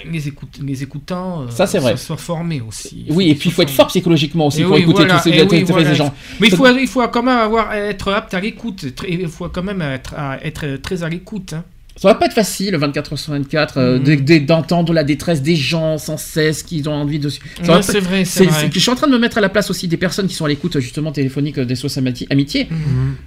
les, 0.09 0.27
écoute- 0.27 0.59
les 0.65 0.81
écoutants 0.81 1.43
euh, 1.43 1.49
Ça, 1.51 1.65
vrai. 1.79 1.97
soient 1.97 2.17
formés 2.17 2.61
aussi. 2.61 3.05
Oui, 3.09 3.29
et 3.29 3.35
puis 3.35 3.49
il 3.49 3.51
faut 3.53 3.61
être 3.61 3.69
fort 3.69 3.85
psychologiquement 3.87 4.47
aussi 4.47 4.61
Et 4.61 4.63
pour 4.63 4.73
oui, 4.73 4.81
écouter 4.81 5.03
voilà, 5.05 5.17
tous 5.17 5.29
ces, 5.29 5.43
oui, 5.43 5.63
voilà. 5.63 5.93
gens. 5.93 6.13
Mais 6.39 6.47
il 6.47 6.55
faut, 6.55 6.65
il 6.67 6.87
faut 6.87 7.07
quand 7.09 7.21
même 7.21 7.37
avoir, 7.37 7.71
être 7.73 8.11
apte 8.11 8.33
à 8.33 8.39
l'écoute. 8.39 8.85
Il 9.07 9.27
faut 9.27 9.47
quand 9.49 9.61
même 9.61 9.81
être, 9.83 10.15
à- 10.15 10.43
être 10.43 10.77
très 10.77 11.03
à 11.03 11.09
l'écoute. 11.09 11.53
hein. 11.53 11.63
Ça 11.99 12.07
va 12.07 12.15
pas 12.15 12.27
être 12.27 12.33
facile, 12.33 12.75
24 12.77 13.17
sur 13.17 13.33
24, 13.33 13.77
euh, 13.77 13.99
de- 13.99 14.15
de- 14.15 14.37
d'entendre 14.37 14.93
la 14.93 15.03
détresse 15.03 15.41
des 15.41 15.57
gens 15.57 15.97
sans 15.97 16.15
cesse, 16.15 16.63
qui 16.63 16.81
ont 16.87 16.93
envie 16.93 17.19
de... 17.19 17.27
Ouais, 17.67 17.81
c'est 17.81 17.99
vrai, 17.99 18.23
c'est 18.23 18.45
vrai. 18.45 18.69
Je 18.73 18.79
suis 18.79 18.89
en 18.89 18.95
train 18.95 19.07
de 19.07 19.11
me 19.11 19.19
mettre 19.19 19.37
à 19.37 19.41
la 19.41 19.49
place 19.49 19.69
aussi 19.69 19.89
des 19.89 19.97
personnes 19.97 20.27
qui 20.27 20.33
sont 20.33 20.45
à 20.45 20.47
l'écoute 20.47 20.79
justement 20.79 21.11
téléphonique 21.11 21.57
euh, 21.57 21.65
des 21.65 21.75
Amiti- 21.75 22.25
Amitié. 22.29 22.69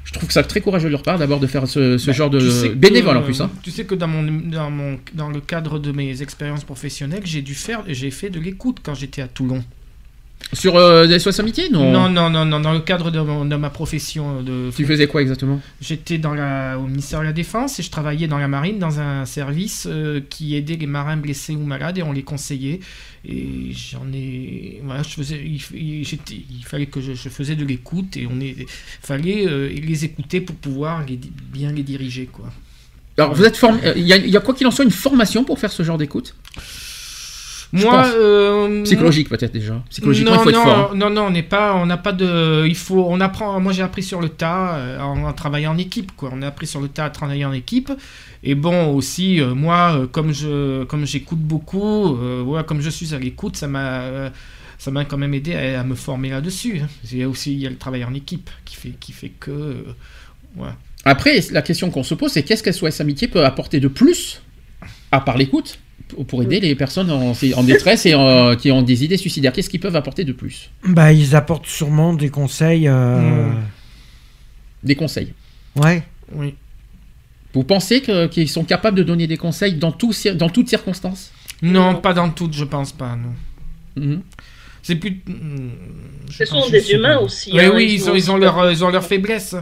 Je 0.04 0.12
trouve 0.12 0.26
que 0.26 0.32
ça 0.32 0.42
très 0.42 0.62
courageux 0.62 0.86
de 0.88 0.92
leur 0.92 1.02
part 1.02 1.18
d'abord 1.18 1.38
de 1.38 1.46
faire 1.46 1.68
ce, 1.68 1.98
ce 1.98 2.12
genre 2.12 2.30
de... 2.30 2.38
Bah, 2.38 2.44
Tu 2.46 2.50
sais 2.50 2.68
que, 2.70 2.74
bénévole 2.74 3.16
en 3.18 3.20
euh, 3.20 3.24
plus. 3.24 3.40
Hein. 3.42 3.50
Tu 3.62 3.70
sais 3.70 3.84
que 3.84 3.94
dans, 3.94 4.08
mon, 4.08 4.22
dans, 4.22 4.70
mon, 4.70 4.98
dans 5.12 5.28
le 5.28 5.40
cadre 5.40 5.78
de 5.78 5.92
mes 5.92 6.22
expériences 6.22 6.64
professionnelles, 6.64 7.22
j'ai 7.24 7.42
dû 7.42 7.54
faire, 7.54 7.82
j'ai 7.88 8.10
fait 8.10 8.30
de 8.30 8.40
l'écoute 8.40 8.78
quand 8.82 8.94
j'étais 8.94 9.20
à 9.20 9.28
Toulon. 9.28 9.62
Sur 10.52 10.76
euh, 10.76 11.06
SOS 11.18 11.40
Amitié 11.40 11.70
non 11.70 11.90
Non, 11.90 12.08
non, 12.10 12.28
non, 12.28 12.44
non, 12.44 12.60
dans 12.60 12.72
le 12.72 12.80
cadre 12.80 13.10
de, 13.10 13.18
mon- 13.20 13.44
de 13.46 13.56
ma 13.56 13.70
profession 13.70 14.42
de... 14.42 14.70
Tu 14.76 14.84
faisais 14.84 15.06
quoi 15.06 15.22
exactement? 15.22 15.60
J'étais 15.80 16.18
dans 16.18 16.34
la, 16.34 16.78
au 16.78 16.86
ministère 16.86 17.20
de 17.20 17.24
la 17.24 17.32
Défense 17.32 17.80
et 17.80 17.82
je 17.82 17.90
travaillais 17.90 18.26
dans 18.28 18.36
la 18.38 18.48
marine 18.48 18.78
dans 18.78 19.00
un 19.00 19.24
service 19.24 19.86
euh, 19.90 20.20
qui 20.28 20.54
aidait 20.54 20.76
les 20.76 20.86
marins 20.86 21.16
blessés 21.16 21.54
ou 21.54 21.64
malades 21.64 21.96
et 21.98 22.02
on 22.02 22.12
les 22.12 22.22
conseillait. 22.22 22.80
Et 23.26 23.70
j'en 23.72 24.04
ai. 24.12 24.80
Voilà, 24.84 25.02
je 25.02 25.08
faisais, 25.10 25.40
il, 25.42 26.64
fallait 26.66 26.86
que 26.86 27.00
je, 27.00 27.12
je 27.14 27.28
faisais 27.28 27.54
de 27.56 27.64
l'écoute 27.64 28.16
et 28.16 28.26
on 28.30 28.38
est, 28.40 28.66
fallait 29.00 29.46
euh, 29.46 29.68
les 29.68 30.04
écouter 30.04 30.40
pour 30.40 30.56
pouvoir 30.56 31.04
les 31.06 31.18
bien 31.52 31.72
les 31.72 31.82
diriger. 31.84 32.26
Quoi. 32.30 32.52
Alors 33.16 33.32
vous 33.34 33.44
êtes 33.44 33.56
formé... 33.56 33.80
euh, 33.84 33.92
Il 33.96 34.06
y, 34.06 34.12
a- 34.12 34.16
il 34.16 34.28
y 34.28 34.36
a 34.36 34.40
quoi 34.40 34.54
qu'il 34.54 34.66
en 34.66 34.70
soit 34.70 34.84
une 34.84 34.90
formation 34.90 35.44
pour 35.44 35.58
faire 35.58 35.70
ce 35.72 35.82
genre 35.82 35.98
d'écoute? 35.98 36.34
Moi, 37.74 38.04
euh, 38.16 38.82
Psychologique 38.84 39.30
peut-être 39.30 39.52
déjà. 39.52 39.82
Psychologiquement 39.88 40.32
non, 40.34 40.40
il 40.40 40.42
faut 40.42 40.50
être 40.50 40.56
non, 40.56 40.62
fort. 40.64 40.90
hein. 40.92 40.96
Non, 40.96 41.08
non, 41.10 41.22
on 41.22 41.30
n'est 41.30 41.42
pas, 41.42 41.74
on 41.74 41.86
n'a 41.86 41.96
pas 41.96 42.12
de, 42.12 42.66
il 42.66 42.74
faut, 42.76 43.06
on 43.08 43.18
apprend. 43.20 43.58
Moi, 43.60 43.72
j'ai 43.72 43.82
appris 43.82 44.02
sur 44.02 44.20
le 44.20 44.28
tas, 44.28 44.74
euh, 44.76 45.00
en, 45.00 45.24
en 45.24 45.32
travaillant 45.32 45.72
en 45.72 45.78
équipe, 45.78 46.12
quoi. 46.14 46.30
On 46.34 46.42
a 46.42 46.48
appris 46.48 46.66
sur 46.66 46.80
le 46.82 46.88
tas 46.88 47.06
à 47.06 47.10
travailler 47.10 47.46
en 47.46 47.52
équipe. 47.52 47.90
Et 48.44 48.54
bon, 48.54 48.92
aussi, 48.94 49.40
euh, 49.40 49.54
moi, 49.54 50.06
comme 50.12 50.32
je, 50.34 50.84
comme 50.84 51.06
j'écoute 51.06 51.38
beaucoup, 51.38 52.14
euh, 52.16 52.62
comme 52.64 52.82
je 52.82 52.90
suis 52.90 53.14
à 53.14 53.18
l'écoute, 53.18 53.56
ça 53.56 53.68
m'a, 53.68 54.30
ça 54.78 54.90
m'a 54.90 55.06
quand 55.06 55.16
même 55.16 55.32
aidé 55.32 55.54
à, 55.54 55.80
à 55.80 55.84
me 55.84 55.94
former 55.94 56.28
là-dessus. 56.28 56.80
hein. 56.82 56.88
Il 57.10 57.18
y 57.18 57.22
a 57.22 57.28
aussi, 57.28 57.54
il 57.54 57.60
y 57.60 57.66
a 57.66 57.70
le 57.70 57.78
travail 57.78 58.04
en 58.04 58.12
équipe 58.12 58.50
qui 58.66 58.76
fait, 58.76 58.92
qui 59.00 59.12
fait 59.12 59.30
que, 59.30 59.50
euh. 59.50 60.64
Après, 61.04 61.40
la 61.50 61.62
question 61.62 61.90
qu'on 61.90 62.02
se 62.02 62.14
pose, 62.14 62.32
c'est 62.32 62.42
qu'est-ce 62.42 62.62
que 62.62 62.70
SOS 62.70 63.00
Amitié 63.00 63.28
peut 63.28 63.44
apporter 63.44 63.80
de 63.80 63.88
plus, 63.88 64.42
à 65.10 65.20
part 65.20 65.36
l'écoute, 65.38 65.78
pour- 66.26 66.42
aider 66.42 66.60
les 66.60 66.74
personnes 66.74 67.10
en, 67.10 67.32
en 67.32 67.62
détresse 67.64 68.06
et 68.06 68.14
euh, 68.14 68.54
qui 68.56 68.70
ont 68.70 68.82
des 68.82 69.04
idées 69.04 69.16
suicidaires 69.16 69.52
Qu'est-ce 69.52 69.70
qu'ils 69.70 69.80
peuvent 69.80 69.96
apporter 69.96 70.24
de 70.24 70.32
plus? 70.32 70.70
Bah, 70.86 71.12
ils 71.12 71.34
apportent 71.36 71.66
sûrement 71.66 72.12
des 72.14 72.28
conseils. 72.30 72.88
euh, 72.88 73.48
Hmm. 73.48 73.54
Des 74.84 74.94
conseils. 74.96 75.32
Ouais. 75.76 76.02
Oui. 76.34 76.54
Vous 77.54 77.64
pensez 77.64 78.00
qu'ils 78.30 78.48
sont 78.48 78.64
capables 78.64 78.96
de 78.96 79.02
donner 79.02 79.26
des 79.26 79.36
conseils 79.36 79.74
dans, 79.74 79.92
tout, 79.92 80.10
cir- 80.12 80.36
dans 80.36 80.48
toutes 80.48 80.68
circonstances? 80.68 81.30
Non, 81.60 81.94
pas 81.96 82.12
dans 82.14 82.30
toutes, 82.30 82.54
je 82.54 82.64
pense 82.64 82.92
pas, 82.92 83.14
non. 83.16 84.02
Mhm. 84.02 84.22
C'est 84.82 84.96
plus. 84.96 85.22
Ce 86.30 86.44
sont 86.44 86.68
des 86.68 86.90
humains 86.92 87.18
aussi. 87.18 87.52
Oui, 87.52 87.60
hein, 87.60 87.70
oui, 87.74 87.90
ils 87.94 88.10
ont, 88.10 88.14
ils 88.16 88.30
ont 88.32 88.36
leur, 88.36 88.70
ils 88.72 88.82
ont 88.84 88.88
leur 88.90 89.04
faiblesse. 89.04 89.54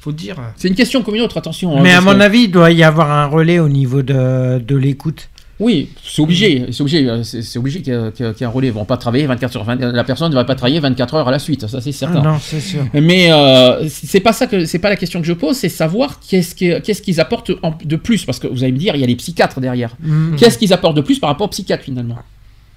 Faut 0.00 0.12
dire. 0.12 0.36
C'est 0.56 0.68
une 0.68 0.74
question 0.74 1.02
comme 1.02 1.14
une 1.16 1.20
autre, 1.20 1.36
attention. 1.36 1.76
hein, 1.76 1.80
Mais 1.82 1.92
à 1.92 2.00
mon 2.00 2.14
que- 2.14 2.20
avis, 2.20 2.44
il 2.44 2.50
doit 2.50 2.70
y 2.70 2.82
avoir 2.82 3.10
un 3.10 3.26
relais 3.26 3.58
au 3.58 3.68
niveau 3.68 4.00
de, 4.02 4.58
de 4.58 4.76
l'écoute. 4.76 5.28
Oui, 5.60 5.90
c'est 6.02 6.22
obligé, 6.22 6.66
c'est 6.72 6.80
obligé, 6.80 7.08
euh, 7.08 7.22
c'est 7.22 7.58
obligé 7.58 7.82
qu'il 7.82 7.92
y, 7.92 7.96
ait- 7.96 8.10
qu'il 8.12 8.26
y 8.26 8.28
ait 8.28 8.44
un 8.44 8.48
relais. 8.48 8.68
Ils 8.68 8.72
vont 8.72 8.84
pas 8.84 8.96
travailler 8.96 9.26
24 9.26 9.50
sur 9.52 9.62
24. 9.62 9.92
La 9.94 10.02
personne 10.02 10.30
ne 10.30 10.34
va 10.34 10.44
pas 10.44 10.54
travailler 10.56 10.80
24 10.80 11.14
heures 11.14 11.28
à 11.28 11.30
la 11.30 11.38
suite, 11.38 11.66
ça 11.68 11.80
c'est 11.80 11.92
certain. 11.92 12.20
Ah 12.24 12.28
non, 12.32 12.38
c'est 12.40 12.58
sûr. 12.60 12.84
Mais 12.94 13.30
euh, 13.30 13.86
c'est 13.88 14.20
pas 14.20 14.32
ça 14.32 14.46
que 14.48 14.64
c'est 14.64 14.80
pas 14.80 14.88
la 14.88 14.96
question 14.96 15.20
que 15.20 15.26
je 15.26 15.32
pose, 15.34 15.56
c'est 15.56 15.68
savoir 15.68 16.18
qu'est-ce 16.20 16.54
que- 16.56 16.80
qu'est-ce 16.80 17.02
qu'ils 17.02 17.20
apportent 17.20 17.52
en- 17.62 17.74
de 17.84 17.96
plus, 17.96 18.24
parce 18.24 18.38
que 18.40 18.48
vous 18.48 18.64
allez 18.64 18.72
me 18.72 18.78
dire, 18.78 18.94
il 18.96 19.00
y 19.02 19.04
a 19.04 19.06
les 19.06 19.14
psychiatres 19.14 19.60
derrière. 19.60 19.94
Mhm. 20.00 20.36
Qu'est-ce 20.36 20.58
qu'ils 20.58 20.72
apportent 20.72 20.96
de 20.96 21.02
plus 21.02 21.18
par 21.20 21.28
rapport 21.30 21.46
aux 21.46 21.50
psychiatres 21.50 21.84
finalement? 21.84 22.18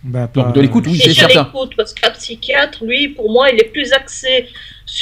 Bah, 0.04 0.30
Donc 0.32 0.54
de 0.54 0.62
l'écoute, 0.62 0.86
oui, 0.88 1.00
c'est 1.02 1.10
je 1.10 1.16
certain. 1.22 1.46
l'écoute 1.46 1.72
parce 1.76 1.92
qu'un 1.94 2.12
psychiatre, 2.12 2.86
lui, 2.86 3.08
pour 3.10 3.32
moi, 3.32 3.50
il 3.52 3.60
est 3.60 3.72
plus 3.72 3.92
axé 3.94 4.46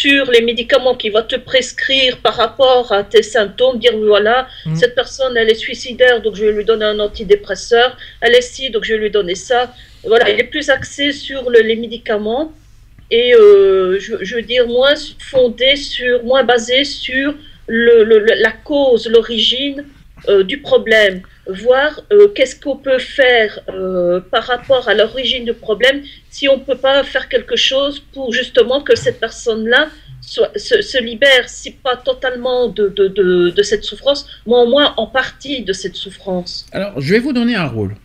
sur 0.02 0.24
les 0.32 0.42
médicaments 0.42 0.96
qu'il 0.96 1.12
va 1.12 1.22
te 1.22 1.36
prescrire 1.52 2.14
par 2.26 2.36
rapport 2.44 2.92
à 2.92 3.04
tes 3.04 3.22
symptômes, 3.36 3.78
dire 3.86 3.96
voilà, 4.14 4.38
Mm. 4.66 4.76
cette 4.82 4.96
personne, 5.02 5.34
elle 5.38 5.50
est 5.56 5.62
suicidaire, 5.68 6.16
donc 6.24 6.34
je 6.40 6.44
vais 6.46 6.52
lui 6.60 6.66
donner 6.72 6.86
un 6.86 7.00
antidépresseur, 7.08 7.90
elle 8.22 8.34
est 8.40 8.48
ci, 8.54 8.64
donc 8.72 8.84
je 8.88 8.92
vais 8.94 9.02
lui 9.06 9.12
donner 9.20 9.36
ça. 9.50 9.60
Voilà, 10.12 10.26
il 10.32 10.38
est 10.44 10.50
plus 10.56 10.68
axé 10.78 11.06
sur 11.12 11.42
le- 11.54 11.62
les 11.70 11.76
médicaments 11.86 12.46
et 13.20 13.30
euh, 13.36 14.00
je, 14.04 14.14
je 14.28 14.32
veux 14.38 14.42
dire 14.56 14.66
moins 14.68 14.96
fondé 15.32 15.76
sur, 15.76 16.24
moins 16.24 16.44
basé 16.54 16.78
sur 16.86 17.28
le- 17.68 18.26
la 18.48 18.54
cause, 18.70 19.04
l'origine 19.16 19.80
euh, 20.30 20.42
du 20.52 20.58
problème, 20.70 21.22
voir 21.48 22.02
euh, 22.12 22.30
qu'est-ce 22.30 22.56
qu'on 22.60 22.78
peut 22.78 23.00
faire 23.00 23.60
euh, 23.70 24.20
par 24.22 24.44
rapport 24.44 24.88
à 24.88 24.94
l'origine 24.94 25.46
du 25.46 25.54
problème, 25.54 26.04
si 26.30 26.48
on 26.48 26.58
ne 26.58 26.64
peut 26.64 26.78
pas 26.78 27.04
faire 27.04 27.28
quelque 27.28 27.56
chose 27.56 28.00
pour 28.14 28.34
justement 28.34 28.82
que 28.82 28.96
cette 28.96 29.20
personne-là 29.20 29.90
se, 30.22 30.42
se 30.56 31.04
libère, 31.04 31.50
si 31.50 31.72
pas 31.72 31.98
totalement 31.98 32.70
de, 32.70 32.88
de, 32.88 33.08
de, 33.08 33.50
de 33.50 33.64
cette 33.64 33.84
souffrance, 33.84 34.26
mais 34.48 34.56
au 34.56 34.68
moins 34.68 34.94
en 34.98 35.08
partie 35.08 35.64
de 35.64 35.74
cette 35.74 35.96
souffrance. 35.96 36.66
Alors, 36.72 37.00
je 37.02 37.14
vais 37.14 37.20
vous 37.20 37.34
donner 37.34 37.56
un 37.56 37.68
rôle. 37.68 37.96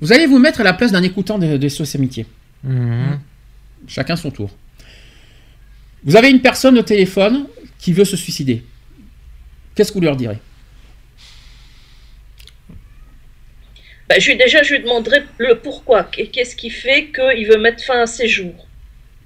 Vous 0.00 0.12
allez 0.12 0.26
vous 0.26 0.38
mettre 0.38 0.60
à 0.60 0.64
la 0.64 0.72
place 0.72 0.92
d'un 0.92 1.02
écoutant 1.02 1.38
des 1.38 1.58
de 1.58 1.68
SOS 1.68 1.96
Amitié. 1.96 2.26
Mhm. 2.62 3.18
Chacun 3.88 4.16
son 4.16 4.30
tour. 4.30 4.50
Vous 6.04 6.16
avez 6.16 6.30
une 6.30 6.40
personne 6.40 6.78
au 6.78 6.82
téléphone 6.82 7.46
qui 7.78 7.92
veut 7.92 8.04
se 8.04 8.16
suicider. 8.16 8.62
Qu'est-ce 9.74 9.90
que 9.90 9.98
vous 9.98 10.04
leur 10.04 10.16
direz? 10.16 10.38
Ben, 14.08 14.20
je, 14.20 14.30
lui- 14.30 14.36
déjà, 14.38 14.62
je 14.62 14.74
lui 14.74 14.82
demanderai 14.82 15.22
le 15.38 15.54
pourquoi, 15.58 16.04
qu'est-ce 16.04 16.54
qui 16.56 16.68
fait 16.70 17.10
qu'il 17.14 17.46
veut 17.48 17.58
mettre 17.58 17.82
fin 17.82 18.00
à 18.02 18.06
ses 18.06 18.28
jours? 18.28 18.66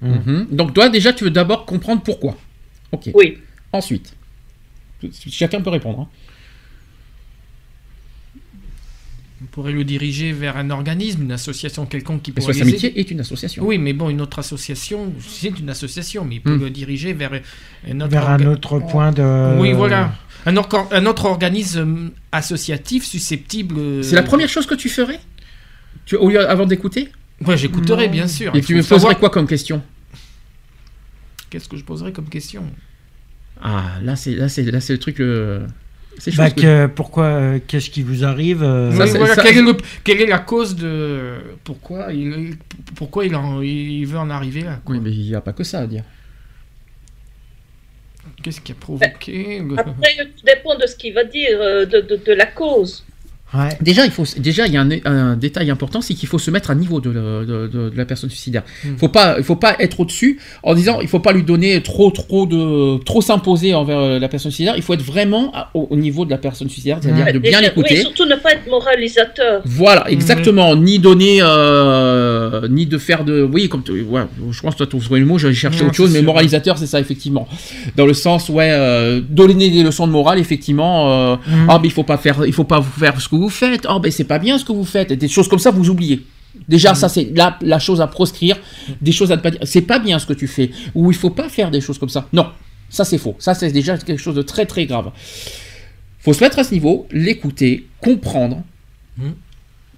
Mhm. 0.01 0.47
Donc 0.51 0.73
toi 0.73 0.87
déjà 0.87 1.11
tu 1.11 1.25
veux 1.25 1.29
d'abord 1.31 1.65
comprendre 1.65 2.01
pourquoi. 2.01 2.37
Ok. 2.93 3.09
Oui. 3.13 3.37
Ensuite, 3.73 4.13
chacun 5.29 5.59
peut 5.61 5.69
répondre. 5.69 5.99
hein. 6.01 6.07
On 9.41 9.45
pourrait 9.45 9.71
le 9.71 9.85
diriger 9.85 10.33
vers 10.33 10.57
un 10.57 10.69
organisme, 10.69 11.23
une 11.23 11.31
association 11.31 11.85
quelconque 11.85 12.21
qui 12.23 12.31
pourrait 12.33 12.61
Amitié 12.61 12.99
est 12.99 13.09
une 13.09 13.21
association. 13.21 13.63
Oui, 13.65 13.77
mais 13.77 13.93
bon, 13.93 14.09
une 14.09 14.19
autre 14.19 14.39
association, 14.39 15.13
c'est 15.25 15.57
une 15.59 15.69
association, 15.69 16.25
mais 16.25 16.35
il 16.35 16.41
peut 16.41 16.55
Hmm. 16.57 16.61
le 16.63 16.69
diriger 16.69 17.13
vers 17.13 17.31
un 17.89 18.01
autre, 18.01 18.09
Vers 18.11 18.29
un 18.29 18.45
autre 18.47 18.79
point 18.79 19.11
de. 19.13 19.57
Oui, 19.57 19.71
voilà. 19.71 20.13
Un, 20.45 20.55
autre 21.05 21.25
organisme 21.25 22.11
associatif 22.31 23.05
susceptible. 23.05 24.03
C'est 24.03 24.15
la 24.15 24.23
première 24.23 24.49
chose 24.49 24.65
que 24.65 24.75
tu 24.75 24.89
ferais 24.89 25.19
tu, 26.05 26.15
au 26.15 26.29
lieu, 26.29 26.47
Avant 26.49 26.65
d'écouter 26.65 27.09
Ouais, 27.45 27.57
j'écouterai, 27.57 28.07
bien 28.09 28.27
sûr. 28.27 28.55
Et 28.55 28.61
tu 28.61 28.73
me 28.75 28.79
poserais 28.81 28.99
savoir- 28.99 29.19
quoi 29.19 29.29
comme 29.29 29.47
question 29.47 29.81
Qu'est-ce 31.49 31.67
que 31.69 31.77
je 31.77 31.83
poserais 31.83 32.11
comme 32.11 32.29
question 32.29 32.63
Ah, 33.61 33.93
là 34.03 34.15
c'est 34.15 34.35
là 34.35 34.49
c'est 34.49 34.63
là 34.63 34.79
c'est 34.81 34.93
le 34.93 34.99
truc. 34.99 35.19
euh, 35.19 35.65
c'est 36.17 36.35
Bah, 36.35 36.51
que- 36.51 36.61
que- 36.61 36.85
pourquoi 36.87 37.25
euh, 37.25 37.59
Qu'est-ce 37.65 37.89
qui 37.89 38.03
vous 38.03 38.23
arrive 38.23 38.61
euh, 38.63 38.91
Ça, 38.91 39.03
Oui, 39.05 39.09
c'est- 39.09 39.17
voilà, 39.17 39.35
ça- 39.35 39.43
quelle, 39.43 39.57
est 39.57 39.61
le- 39.61 39.77
quelle 40.03 40.21
est 40.21 40.27
la 40.27 40.39
cause 40.39 40.75
de. 40.75 41.35
Pourquoi 41.63 42.13
il, 42.13 42.55
pourquoi 42.95 43.25
il, 43.25 43.35
en- 43.35 43.61
il 43.61 44.05
veut 44.05 44.19
en 44.19 44.29
arriver 44.29 44.61
là 44.61 44.79
quoi 44.83 44.95
Oui, 44.95 45.01
mais 45.03 45.11
il 45.11 45.21
n'y 45.23 45.35
a 45.35 45.41
pas 45.41 45.53
que 45.53 45.63
ça 45.63 45.79
à 45.79 45.87
dire. 45.87 46.03
Qu'est-ce 48.43 48.61
qui 48.61 48.71
a 48.71 48.75
provoqué 48.75 49.61
Après, 49.77 50.15
tout 50.17 50.45
dépend 50.45 50.75
de 50.75 50.85
ce 50.87 50.95
qu'il 50.95 51.13
va 51.13 51.23
dire, 51.25 51.61
euh, 51.61 51.85
de, 51.85 51.99
de, 51.99 52.15
de 52.15 52.33
la 52.33 52.45
cause. 52.45 53.05
Ouais. 53.53 53.69
Déjà, 53.81 54.05
il 54.05 54.11
faut, 54.11 54.25
déjà, 54.37 54.67
il 54.67 54.73
y 54.73 54.77
a 54.77 54.81
un, 54.81 54.89
un 55.05 55.35
détail 55.35 55.71
important, 55.71 56.01
c'est 56.01 56.13
qu'il 56.13 56.29
faut 56.29 56.37
se 56.37 56.51
mettre 56.51 56.69
à 56.69 56.75
niveau 56.75 57.01
de, 57.01 57.09
la- 57.09 57.45
de- 57.45 57.67
de- 57.67 57.89
de 57.89 57.97
la 57.97 58.05
personne 58.05 58.29
suicidaire. 58.29 58.61
Hmm. 58.85 58.95
Faut 58.97 59.07
pas, 59.09 59.35
il 59.39 59.43
faut 59.43 59.55
pas 59.55 59.75
être 59.79 59.99
au-dessus 59.99 60.39
en 60.61 60.75
disant, 60.75 60.99
il 61.01 61.07
faut 61.07 61.19
pas 61.19 61.31
lui 61.31 61.41
donner 61.43 61.81
trop, 61.81 62.11
trop 62.11 62.45
de, 62.45 63.03
trop 63.03 63.21
s'imposer 63.21 63.73
envers 63.73 63.97
euh, 63.97 64.19
la 64.19 64.27
personne 64.27 64.51
suicidaire. 64.51 64.75
Il 64.77 64.83
faut 64.83 64.93
être 64.93 65.01
vraiment 65.03 65.51
à- 65.55 65.71
au, 65.73 65.87
au 65.89 65.95
niveau 65.95 66.25
de 66.25 66.29
la 66.29 66.37
personne 66.37 66.69
suicidaire, 66.69 66.99
c'est-à-dire 67.01 67.25
de 67.33 67.39
bien 67.39 67.59
l'écouter. 67.61 67.95
Oui, 67.95 68.01
surtout 68.01 68.25
ne 68.25 68.35
pas 68.35 68.51
être 68.53 68.69
moralisateur. 68.69 69.61
Voilà, 69.65 70.09
exactement. 70.11 70.75
Ni 70.75 70.99
donner, 70.99 71.39
euh, 71.41 72.67
ni 72.69 72.85
de 72.85 72.97
faire 72.97 73.23
de. 73.23 73.47
Oui, 73.51 73.67
comme 73.69 73.83
tu- 73.83 74.01
ouais, 74.03 74.21
je 74.51 74.61
pense 74.61 74.73
que 74.73 74.77
toi, 74.79 74.85
tu 74.87 74.97
trouves 74.99 75.17
le 75.17 75.25
mot, 75.25 75.37
j'allais 75.37 75.53
chercher 75.53 75.83
autre 75.85 75.95
chose, 75.95 76.11
mais 76.11 76.19
sûr. 76.19 76.25
moralisateur, 76.25 76.77
c'est 76.77 76.85
ça, 76.87 76.99
effectivement. 76.99 77.47
Dans 77.95 78.05
le 78.05 78.13
sens, 78.13 78.49
ouais, 78.49 78.69
euh, 78.71 79.21
donner 79.27 79.69
des 79.69 79.83
leçons 79.83 80.07
de 80.07 80.11
morale, 80.11 80.39
effectivement. 80.39 81.11
euh, 81.11 81.35
Mhm. 81.47 81.67
Ah, 81.69 81.79
mais 81.81 81.87
il 81.87 81.91
faut 81.91 82.03
pas 82.03 82.17
faire, 82.17 82.45
il 82.45 82.53
faut 82.53 82.63
pas 82.63 82.79
vous 82.79 82.91
faire 82.99 83.19
ce 83.19 83.27
que 83.27 83.35
vous 83.39 83.49
faites. 83.49 83.85
Oh, 83.89 83.99
ben 83.99 84.11
c'est 84.11 84.23
pas 84.25 84.39
bien 84.39 84.57
ce 84.57 84.65
que 84.65 84.71
vous 84.71 84.85
faites. 84.85 85.11
Des 85.13 85.27
choses 85.27 85.47
comme 85.47 85.59
ça, 85.59 85.71
vous 85.71 85.89
oubliez. 85.89 86.25
Déjà, 86.67 86.95
ça, 86.95 87.09
c'est 87.09 87.31
la, 87.35 87.57
la 87.61 87.79
chose 87.79 88.01
à 88.01 88.07
proscrire. 88.07 88.57
Des 89.01 89.11
choses 89.11 89.31
à 89.31 89.35
ne 89.37 89.41
pas 89.41 89.51
dire. 89.51 89.59
C'est 89.63 89.81
pas 89.81 89.99
bien 89.99 90.19
ce 90.19 90.25
que 90.25 90.33
tu 90.33 90.47
fais. 90.47 90.71
Ou 90.95 91.11
il 91.11 91.17
faut 91.17 91.29
pas 91.29 91.49
faire 91.49 91.71
des 91.71 91.81
choses 91.81 91.97
comme 91.99 92.09
ça. 92.09 92.27
Non, 92.33 92.47
ça, 92.89 93.05
c'est 93.05 93.17
faux. 93.17 93.35
Ça, 93.39 93.53
c'est 93.53 93.71
déjà 93.71 93.97
quelque 93.97 94.21
chose 94.21 94.35
de 94.35 94.41
très, 94.41 94.65
très 94.65 94.85
grave. 94.85 95.11
faut 96.19 96.33
se 96.33 96.43
mettre 96.43 96.59
à 96.59 96.63
ce 96.63 96.73
niveau, 96.73 97.07
l'écouter, 97.11 97.87
comprendre. 98.01 98.63
Mhm. 99.17 99.33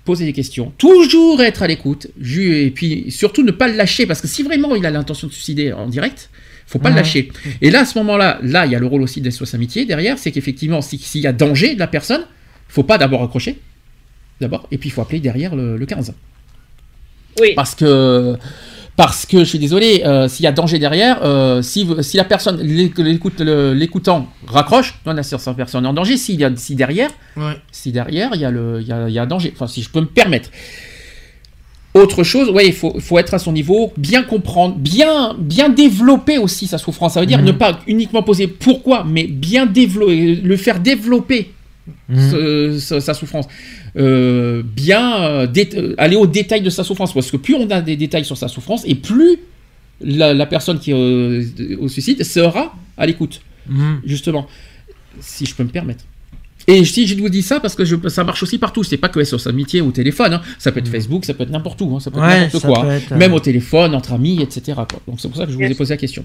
poser 0.03 0.26
des 0.26 0.34
questions, 0.34 0.73
toujours 0.80 1.41
être 1.43 1.61
à 1.61 1.68
l'écoute, 1.68 2.07
et 2.19 2.72
puis 2.72 3.11
surtout 3.11 3.43
ne 3.43 3.51
pas 3.51 3.68
le 3.68 3.76
lâcher, 3.76 4.07
parce 4.07 4.19
que 4.19 4.27
si 4.27 4.41
vraiment 4.41 4.73
il 4.76 4.84
a 4.84 4.89
l'intention 4.89 5.27
de 5.27 5.31
suicider 5.31 5.72
en 5.73 5.85
direct, 5.88 6.31
faut 6.65 6.80
pas 6.80 6.89
le 6.89 6.95
lâcher. 6.95 7.31
Et 7.61 7.69
là, 7.69 7.81
à 7.81 7.85
ce 7.85 7.99
moment-là, 7.99 8.39
là, 8.41 8.65
il 8.65 8.72
y 8.72 8.76
a 8.76 8.80
le 8.80 8.88
rôle 8.88 9.03
aussi 9.03 9.22
des 9.22 9.30
SOS 9.30 9.53
Amitié 9.53 9.85
derrière, 9.85 10.18
c'est 10.18 10.31
qu'effectivement, 10.31 10.81
si- 10.81 10.97
s'il 10.97 11.22
y 11.22 11.27
a 11.27 11.34
danger 11.34 11.76
de 11.76 11.80
la 11.80 11.85
personne, 11.85 12.23
faut 12.72 12.84
pas 12.84 12.98
d'abord 12.98 13.22
accrocher, 13.23 13.60
d'abord, 14.39 14.68
et 14.72 14.77
puis 14.77 14.89
il 14.89 14.91
faut 14.91 15.02
appeler 15.02 15.19
derrière 15.19 15.56
le, 15.56 15.77
le 15.77 15.85
15. 15.85 16.14
Oui. 17.39 17.53
Parce 17.56 17.76
que, 17.76 18.38
parce 18.98 19.26
que 19.26 19.39
je 19.39 19.43
suis 19.45 19.60
désolé, 19.60 20.03
euh, 20.06 20.27
s'il 20.27 20.43
y 20.43 20.48
a 20.48 20.52
danger 20.52 20.80
derrière, 20.80 21.23
euh, 21.23 21.61
si, 21.61 21.88
si 22.02 22.18
la 22.18 22.23
personne, 22.26 22.61
l'écoutant 22.61 24.27
raccroche, 24.48 24.95
non, 25.06 25.14
la 25.14 25.23
cette 25.23 25.56
personne 25.56 25.85
est 25.85 25.88
en 25.88 25.93
danger. 25.93 26.18
S'il 26.18 26.39
y 26.39 26.43
a, 26.45 26.52
si 26.56 26.76
derrière, 26.76 27.10
Ouais. 27.38 27.53
si 27.72 27.91
derrière, 27.91 28.31
il 28.34 28.41
y, 28.41 28.45
a 28.45 28.52
le, 28.52 28.80
il, 28.81 28.88
y 28.88 28.91
a, 28.91 29.07
il 29.07 29.14
y 29.14 29.19
a 29.19 29.23
un 29.23 29.27
danger. 29.27 29.52
Enfin, 29.56 29.68
si 29.68 29.81
je 29.81 29.89
peux 29.89 30.02
me 30.02 30.06
permettre. 30.07 30.49
Autre 31.93 32.23
chose, 32.23 32.49
ouais, 32.49 32.68
il 32.68 32.73
faut, 32.73 32.98
faut 33.02 33.19
être 33.19 33.34
à 33.34 33.39
son 33.39 33.52
niveau, 33.52 33.91
bien 33.98 34.23
comprendre, 34.23 34.76
bien, 34.77 35.35
bien 35.38 35.68
développer 35.68 36.38
aussi 36.38 36.65
sa 36.68 36.77
souffrance. 36.77 37.14
Ça 37.15 37.19
veut 37.19 37.26
dire 37.26 37.39
Mhm. 37.39 37.45
ne 37.45 37.52
pas 37.52 37.80
uniquement 37.85 38.23
poser 38.23 38.48
pourquoi, 38.48 39.03
mais 39.06 39.26
bien 39.27 39.65
développer, 39.65 40.35
le 40.35 40.56
faire 40.57 40.80
développer 40.80 41.52
ce- 42.14 42.78
ce- 42.80 42.99
sa 42.99 43.14
souffrance. 43.14 43.45
Euh, 43.98 44.64
bien 44.64 45.24
euh, 45.24 45.48
euh, 45.76 45.95
aller 45.98 46.16
au 46.16 46.28
détail 46.28 46.62
de 46.62 46.70
sa 46.70 46.84
souffrance. 46.84 47.14
Parce 47.14 47.32
que 47.32 47.38
plus 47.38 47.56
on 47.56 47.70
a 47.70 47.82
des 47.82 47.95
détails 47.98 48.26
sur 48.26 48.38
sa 48.38 48.48
souffrance, 48.48 48.84
et 48.86 48.95
plus 48.95 49.38
la, 50.02 50.34
la 50.34 50.45
personne 50.45 50.80
qui 50.80 50.91
est 50.91 50.95
euh, 50.95 51.44
au 51.80 51.88
suicide 51.88 52.24
sera 52.24 52.76
à 52.98 53.06
l'écoute. 53.06 53.41
Mhm. 53.68 54.02
Justement. 54.06 54.48
Si 55.20 55.45
je 55.45 55.53
peux 55.56 55.64
me 55.64 55.70
permettre. 55.70 56.06
Et 56.68 56.86
si 56.86 57.08
je 57.08 57.16
vous 57.18 57.28
dis 57.30 57.41
ça, 57.41 57.60
parce 57.60 57.76
que 57.76 57.84
je- 57.84 58.08
ça 58.08 58.24
marche 58.24 58.44
aussi 58.44 58.58
partout, 58.60 58.84
c'est 58.84 58.98
pas 58.98 59.10
que 59.10 59.20
SOS 59.24 59.48
Amitié 59.48 59.82
ou 59.82 59.91
téléphone, 59.91 60.34
hein. 60.34 60.41
ça 60.60 60.72
peut 60.72 60.80
être 60.80 60.88
Facebook, 60.88 61.26
ça 61.26 61.34
peut 61.34 61.44
être 61.44 61.49
n'importe 61.49 61.82
où, 61.82 61.95
hein. 61.95 61.99
ça 61.99 62.12
peut 62.12 62.20
être 62.20 62.26
Ouais, 62.28 62.41
n'importe 62.41 62.66
quoi, 62.66 62.82
peut 62.82 62.88
hein. 62.88 62.99
euh, 63.12 63.18
même 63.18 63.34
au 63.34 63.40
téléphone, 63.40 63.95
entre 63.95 64.14
amis, 64.14 64.41
etc. 64.41 64.74
quoi. 64.76 65.02
Donc 65.08 65.20
c'est 65.20 65.28
pour 65.28 65.38
ça 65.38 65.45
que 65.48 65.52
je 65.52 65.58
vous 65.58 65.64
ai 65.64 65.74
posé 65.74 65.94
la 65.95 65.98
question. 65.98 66.24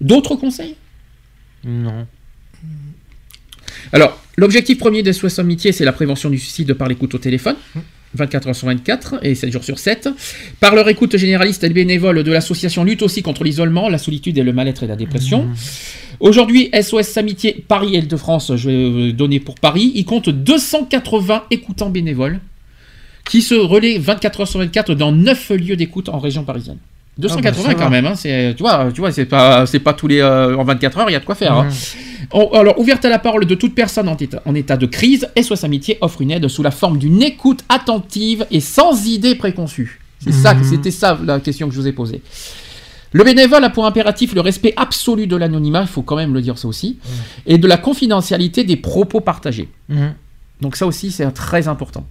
D'autres 0.00 0.36
conseils? 0.36 0.76
Non. 1.64 2.06
Alors, 3.92 4.18
l'objectif 4.36 4.78
premier 4.78 5.02
des 5.02 5.12
SOS 5.12 5.38
Amitié, 5.38 5.72
c'est 5.72 5.84
la 5.84 5.92
prévention 5.92 6.30
du 6.30 6.38
suicide 6.38 6.74
par 6.74 6.88
l'écoute 6.88 7.14
au 7.14 7.18
téléphone. 7.18 7.56
24 8.14 8.48
heures 8.48 8.56
sur 8.56 8.66
24 8.68 9.16
et 9.22 9.34
7 9.34 9.52
jours 9.52 9.64
sur 9.64 9.78
7. 9.78 10.08
Par 10.60 10.74
leur 10.74 10.88
écoute 10.88 11.16
généraliste 11.18 11.62
et 11.64 11.68
bénévole 11.68 12.22
de 12.24 12.32
l'association 12.32 12.82
lutte 12.84 13.02
aussi 13.02 13.22
contre 13.22 13.44
l'isolement, 13.44 13.88
la 13.90 13.98
solitude 13.98 14.38
et 14.38 14.42
le 14.42 14.52
mal-être 14.54 14.82
et 14.82 14.86
la 14.86 14.96
dépression. 14.96 15.46
Aujourd'hui, 16.20 16.70
SOS 16.80 17.16
Amitié 17.18 17.64
Paris 17.68 17.96
et 17.96 18.02
de 18.02 18.16
France, 18.16 18.52
je 18.56 18.70
vais 18.70 19.12
donner 19.12 19.40
pour 19.40 19.56
Paris, 19.56 19.92
il 19.94 20.04
compte 20.06 20.30
280 20.30 21.44
écoutants 21.50 21.90
bénévoles 21.90 22.40
qui 23.28 23.42
se 23.42 23.54
relaient 23.54 23.98
24 23.98 24.40
heures 24.40 24.48
sur 24.48 24.58
24 24.60 24.94
dans 24.94 25.12
9 25.12 25.50
lieux 25.50 25.76
d'écoute 25.76 26.08
en 26.08 26.18
région 26.18 26.44
parisienne. 26.44 26.78
280 27.18 27.62
Ah 27.62 27.68
bah, 27.68 27.74
quand 27.74 27.84
va. 27.84 27.90
même, 27.90 28.06
hein, 28.06 28.14
c'est, 28.14 28.54
tu 28.56 28.62
vois, 28.62 28.90
tu 28.92 29.00
vois, 29.00 29.12
c'est 29.12 29.26
pas, 29.26 29.64
pas 29.84 29.92
tous 29.92 30.06
les 30.08 30.20
euh, 30.20 30.56
en 30.56 30.64
24 30.64 30.98
heures, 30.98 31.10
il 31.10 31.12
y 31.12 31.16
a 31.16 31.20
de 31.20 31.24
quoi 31.24 31.34
faire. 31.34 31.52
hein. 31.52 31.68
On- 32.32 32.50
alors, 32.52 32.78
ouverte 32.78 33.04
à 33.04 33.08
la 33.08 33.18
parole 33.18 33.46
de 33.46 33.54
toute 33.54 33.74
personne 33.74 34.08
en 34.08 34.16
état, 34.16 34.42
en 34.44 34.54
état 34.54 34.76
de 34.76 34.86
crise, 34.86 35.28
SOS 35.40 35.64
Amitié 35.64 35.96
offre 36.02 36.20
une 36.20 36.30
aide 36.30 36.48
sous 36.48 36.62
la 36.62 36.70
forme 36.70 36.98
d'une 36.98 37.22
écoute 37.22 37.64
attentive 37.68 38.46
et 38.50 38.60
sans 38.60 39.06
idée 39.06 39.34
préconçue. 39.34 40.00
C'est 40.20 40.32
ça, 40.32 40.52
Mhm. 40.54 40.64
c'était 40.64 40.90
ça 40.90 41.18
la 41.24 41.40
question 41.40 41.68
que 41.68 41.74
je 41.74 41.80
vous 41.80 41.86
ai 41.86 41.92
posée. 41.92 42.20
Le 43.12 43.24
bénévole 43.24 43.64
a 43.64 43.70
pour 43.70 43.86
impératif 43.86 44.34
le 44.34 44.42
respect 44.42 44.74
absolu 44.76 45.26
de 45.26 45.36
l'anonymat, 45.36 45.82
il 45.82 45.86
faut 45.88 46.02
quand 46.02 46.16
même 46.16 46.34
le 46.34 46.42
dire 46.42 46.58
ça 46.58 46.68
aussi, 46.68 46.98
et 47.46 47.56
de 47.56 47.66
la 47.66 47.78
confidentialité 47.78 48.64
des 48.64 48.76
propos 48.76 49.20
partagés. 49.20 49.70
Mhm. 49.88 50.12
Donc 50.60 50.76
ça 50.76 50.86
aussi, 50.86 51.10
c'est 51.10 51.30
très 51.30 51.68
important. 51.68 52.06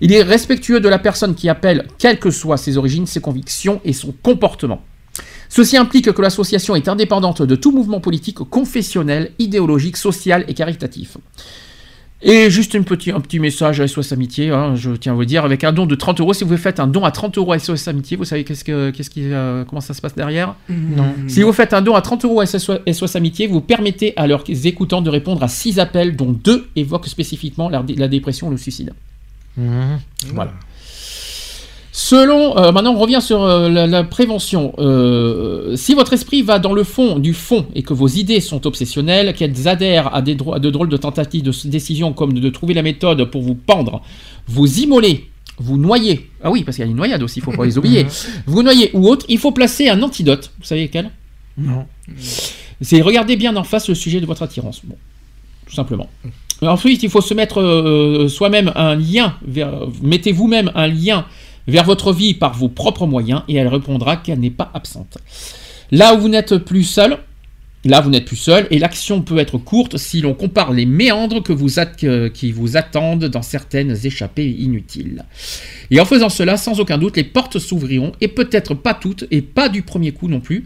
Il 0.00 0.12
est 0.12 0.22
respectueux 0.22 0.80
de 0.80 0.88
la 0.88 0.98
personne 0.98 1.34
qui 1.36 1.48
appelle, 1.48 1.86
quelles 1.98 2.18
que 2.18 2.30
soient 2.30 2.56
ses 2.56 2.76
origines, 2.78 3.06
ses 3.06 3.20
convictions 3.20 3.80
et 3.84 3.92
son 3.92 4.12
comportement. 4.22 4.82
Ceci 5.54 5.76
implique 5.76 6.10
que 6.10 6.22
l'association 6.22 6.74
est 6.76 6.88
indépendante 6.88 7.42
de 7.42 7.54
tout 7.56 7.72
mouvement 7.72 8.00
politique, 8.00 8.38
confessionnel, 8.38 9.32
idéologique, 9.38 9.98
social 9.98 10.46
et 10.48 10.54
caritatif. 10.54 11.18
Et 12.22 12.48
juste 12.48 12.72
une 12.72 12.84
petit, 12.84 13.10
un 13.10 13.20
petit 13.20 13.38
message 13.38 13.78
à 13.78 13.86
SOS 13.86 14.12
Amitié, 14.12 14.48
hein, 14.48 14.76
je 14.76 14.92
tiens 14.92 15.12
à 15.12 15.14
vous 15.14 15.26
dire, 15.26 15.44
avec 15.44 15.62
un 15.62 15.74
don 15.74 15.84
de 15.84 15.94
30 15.94 16.20
euros, 16.20 16.32
si 16.32 16.44
vous 16.44 16.56
faites 16.56 16.80
un 16.80 16.86
don 16.86 17.04
à 17.04 17.10
30 17.10 17.36
euros 17.36 17.52
à 17.52 17.58
SOS 17.58 17.86
Amitié, 17.86 18.16
vous 18.16 18.24
savez 18.24 18.44
qu'est-ce 18.44 18.64
que, 18.64 18.88
qu'est-ce 18.92 19.10
qui, 19.10 19.30
euh, 19.30 19.66
comment 19.66 19.82
ça 19.82 19.92
se 19.92 20.00
passe 20.00 20.14
derrière? 20.14 20.54
Non. 20.70 21.12
Si 21.28 21.42
vous 21.42 21.52
faites 21.52 21.74
un 21.74 21.82
don 21.82 21.96
à 21.96 22.00
30 22.00 22.24
euros 22.24 22.40
à 22.40 22.46
SOS, 22.46 22.70
SOS 22.90 23.16
Amitié, 23.16 23.46
vous 23.46 23.60
permettez 23.60 24.14
à 24.16 24.26
leurs 24.26 24.44
écoutants 24.48 25.02
de 25.02 25.10
répondre 25.10 25.42
à 25.42 25.48
6 25.48 25.78
appels, 25.78 26.16
dont 26.16 26.32
2 26.32 26.70
évoquent 26.76 27.08
spécifiquement 27.08 27.68
la, 27.68 27.84
la 27.94 28.08
dépression 28.08 28.48
ou 28.48 28.52
le 28.52 28.56
suicide. 28.56 28.94
Mhm. 29.58 29.98
Voilà. 30.32 30.52
Selon, 31.94 32.56
euh, 32.56 32.72
maintenant 32.72 32.94
on 32.94 32.98
revient 32.98 33.20
sur 33.20 33.42
euh, 33.42 33.68
la, 33.68 33.86
la 33.86 34.02
prévention. 34.02 34.72
Euh, 34.78 35.76
si 35.76 35.92
votre 35.92 36.14
esprit 36.14 36.40
va 36.40 36.58
dans 36.58 36.72
le 36.72 36.84
fond 36.84 37.18
du 37.18 37.34
fond 37.34 37.66
et 37.74 37.82
que 37.82 37.92
vos 37.92 38.08
idées 38.08 38.40
sont 38.40 38.66
obsessionnelles, 38.66 39.34
qu'elles 39.34 39.68
adhèrent 39.68 40.14
à, 40.14 40.22
des 40.22 40.34
à 40.54 40.58
de 40.58 40.70
drôles 40.70 40.88
de 40.88 40.96
tentatives 40.96 41.42
de 41.42 41.52
décision 41.68 42.14
comme 42.14 42.32
de, 42.32 42.40
de 42.40 42.48
trouver 42.48 42.72
la 42.72 42.80
méthode 42.80 43.26
pour 43.30 43.42
vous 43.42 43.54
pendre, 43.54 44.00
vous 44.48 44.80
immoler, 44.80 45.28
vous 45.58 45.76
noyer, 45.76 46.30
ah 46.42 46.50
oui 46.50 46.64
parce 46.64 46.76
qu'il 46.76 46.84
y 46.86 46.88
a 46.88 46.90
une 46.90 46.96
noyade 46.96 47.22
aussi, 47.22 47.40
il 47.40 47.42
faut 47.42 47.52
pas 47.52 47.66
les 47.66 47.76
oublier, 47.76 48.06
vous 48.46 48.62
noyer 48.62 48.88
ou 48.94 49.06
autre, 49.06 49.26
il 49.28 49.38
faut 49.38 49.52
placer 49.52 49.90
un 49.90 50.00
antidote. 50.02 50.50
Vous 50.60 50.64
savez 50.64 50.88
quel 50.88 51.10
Non. 51.58 51.84
c'est 52.80 53.02
regarder 53.02 53.36
bien 53.36 53.54
en 53.54 53.64
face 53.64 53.90
le 53.90 53.94
sujet 53.94 54.22
de 54.22 54.26
votre 54.26 54.42
attirance. 54.42 54.80
Bon, 54.82 54.96
tout 55.66 55.74
simplement. 55.74 56.08
Ensuite, 56.62 57.02
il 57.02 57.10
faut 57.10 57.20
se 57.20 57.34
mettre 57.34 58.28
soi-même 58.30 58.72
un 58.76 58.94
lien, 58.94 59.34
mettez 60.00 60.32
vous-même 60.32 60.70
un 60.74 60.86
lien 60.86 61.26
vers 61.66 61.84
votre 61.84 62.12
vie 62.12 62.34
par 62.34 62.54
vos 62.54 62.68
propres 62.68 63.06
moyens 63.06 63.42
et 63.48 63.56
elle 63.56 63.68
répondra 63.68 64.16
qu'elle 64.16 64.40
n'est 64.40 64.50
pas 64.50 64.70
absente. 64.74 65.18
Là 65.90 66.14
où 66.14 66.18
vous 66.18 66.28
n'êtes 66.28 66.56
plus 66.56 66.84
seul, 66.84 67.18
là 67.84 68.00
vous 68.00 68.10
n'êtes 68.10 68.24
plus 68.24 68.36
seul 68.36 68.66
et 68.70 68.78
l'action 68.78 69.22
peut 69.22 69.38
être 69.38 69.58
courte 69.58 69.98
si 69.98 70.20
l'on 70.20 70.34
compare 70.34 70.72
les 70.72 70.86
méandres 70.86 71.42
qui 71.42 72.52
vous 72.52 72.76
attendent 72.76 73.24
dans 73.24 73.42
certaines 73.42 73.96
échappées 74.04 74.48
inutiles. 74.48 75.24
Et 75.90 76.00
en 76.00 76.06
faisant 76.06 76.30
cela, 76.30 76.56
sans 76.56 76.80
aucun 76.80 76.96
doute, 76.96 77.18
les 77.18 77.24
portes 77.24 77.58
s'ouvriront, 77.58 78.12
et 78.22 78.28
peut-être 78.28 78.72
pas 78.72 78.94
toutes, 78.94 79.26
et 79.30 79.42
pas 79.42 79.68
du 79.68 79.82
premier 79.82 80.12
coup 80.12 80.28
non 80.28 80.40
plus, 80.40 80.64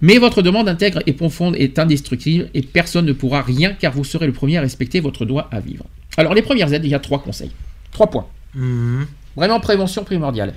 mais 0.00 0.18
votre 0.18 0.40
demande 0.40 0.68
intègre 0.68 1.02
et 1.06 1.12
profonde 1.12 1.56
est 1.56 1.80
indestructible, 1.80 2.48
et 2.54 2.62
personne 2.62 3.06
ne 3.06 3.12
pourra 3.12 3.42
rien, 3.42 3.72
car 3.72 3.92
vous 3.92 4.04
serez 4.04 4.26
le 4.26 4.32
premier 4.32 4.58
à 4.58 4.60
respecter 4.60 5.00
votre 5.00 5.24
droit 5.24 5.48
à 5.50 5.58
vivre. 5.58 5.84
Alors, 6.16 6.32
les 6.32 6.42
premières 6.42 6.72
aides, 6.72 6.84
il 6.84 6.90
y 6.90 6.94
a 6.94 7.00
trois 7.00 7.20
conseils. 7.20 7.50
Trois 7.90 8.08
points. 8.08 8.26
Mhm. 8.54 9.06
Vraiment 9.38 9.60
prévention 9.60 10.02
primordiale. 10.04 10.52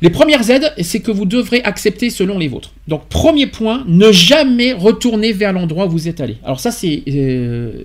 Les 0.00 0.10
premières 0.10 0.48
aides, 0.50 0.72
c'est 0.82 1.00
que 1.00 1.10
vous 1.10 1.24
devrez 1.24 1.60
accepter 1.62 2.10
selon 2.10 2.38
les 2.38 2.46
vôtres. 2.46 2.72
Donc, 2.86 3.08
premier 3.08 3.46
point, 3.48 3.82
ne 3.88 4.12
jamais 4.12 4.72
retourner 4.72 5.32
vers 5.32 5.52
l'endroit 5.52 5.86
où 5.86 5.90
vous 5.90 6.06
êtes 6.06 6.20
allé. 6.20 6.36
Alors 6.44 6.60
ça, 6.60 6.70
c'est... 6.70 7.02
euh, 7.08 7.82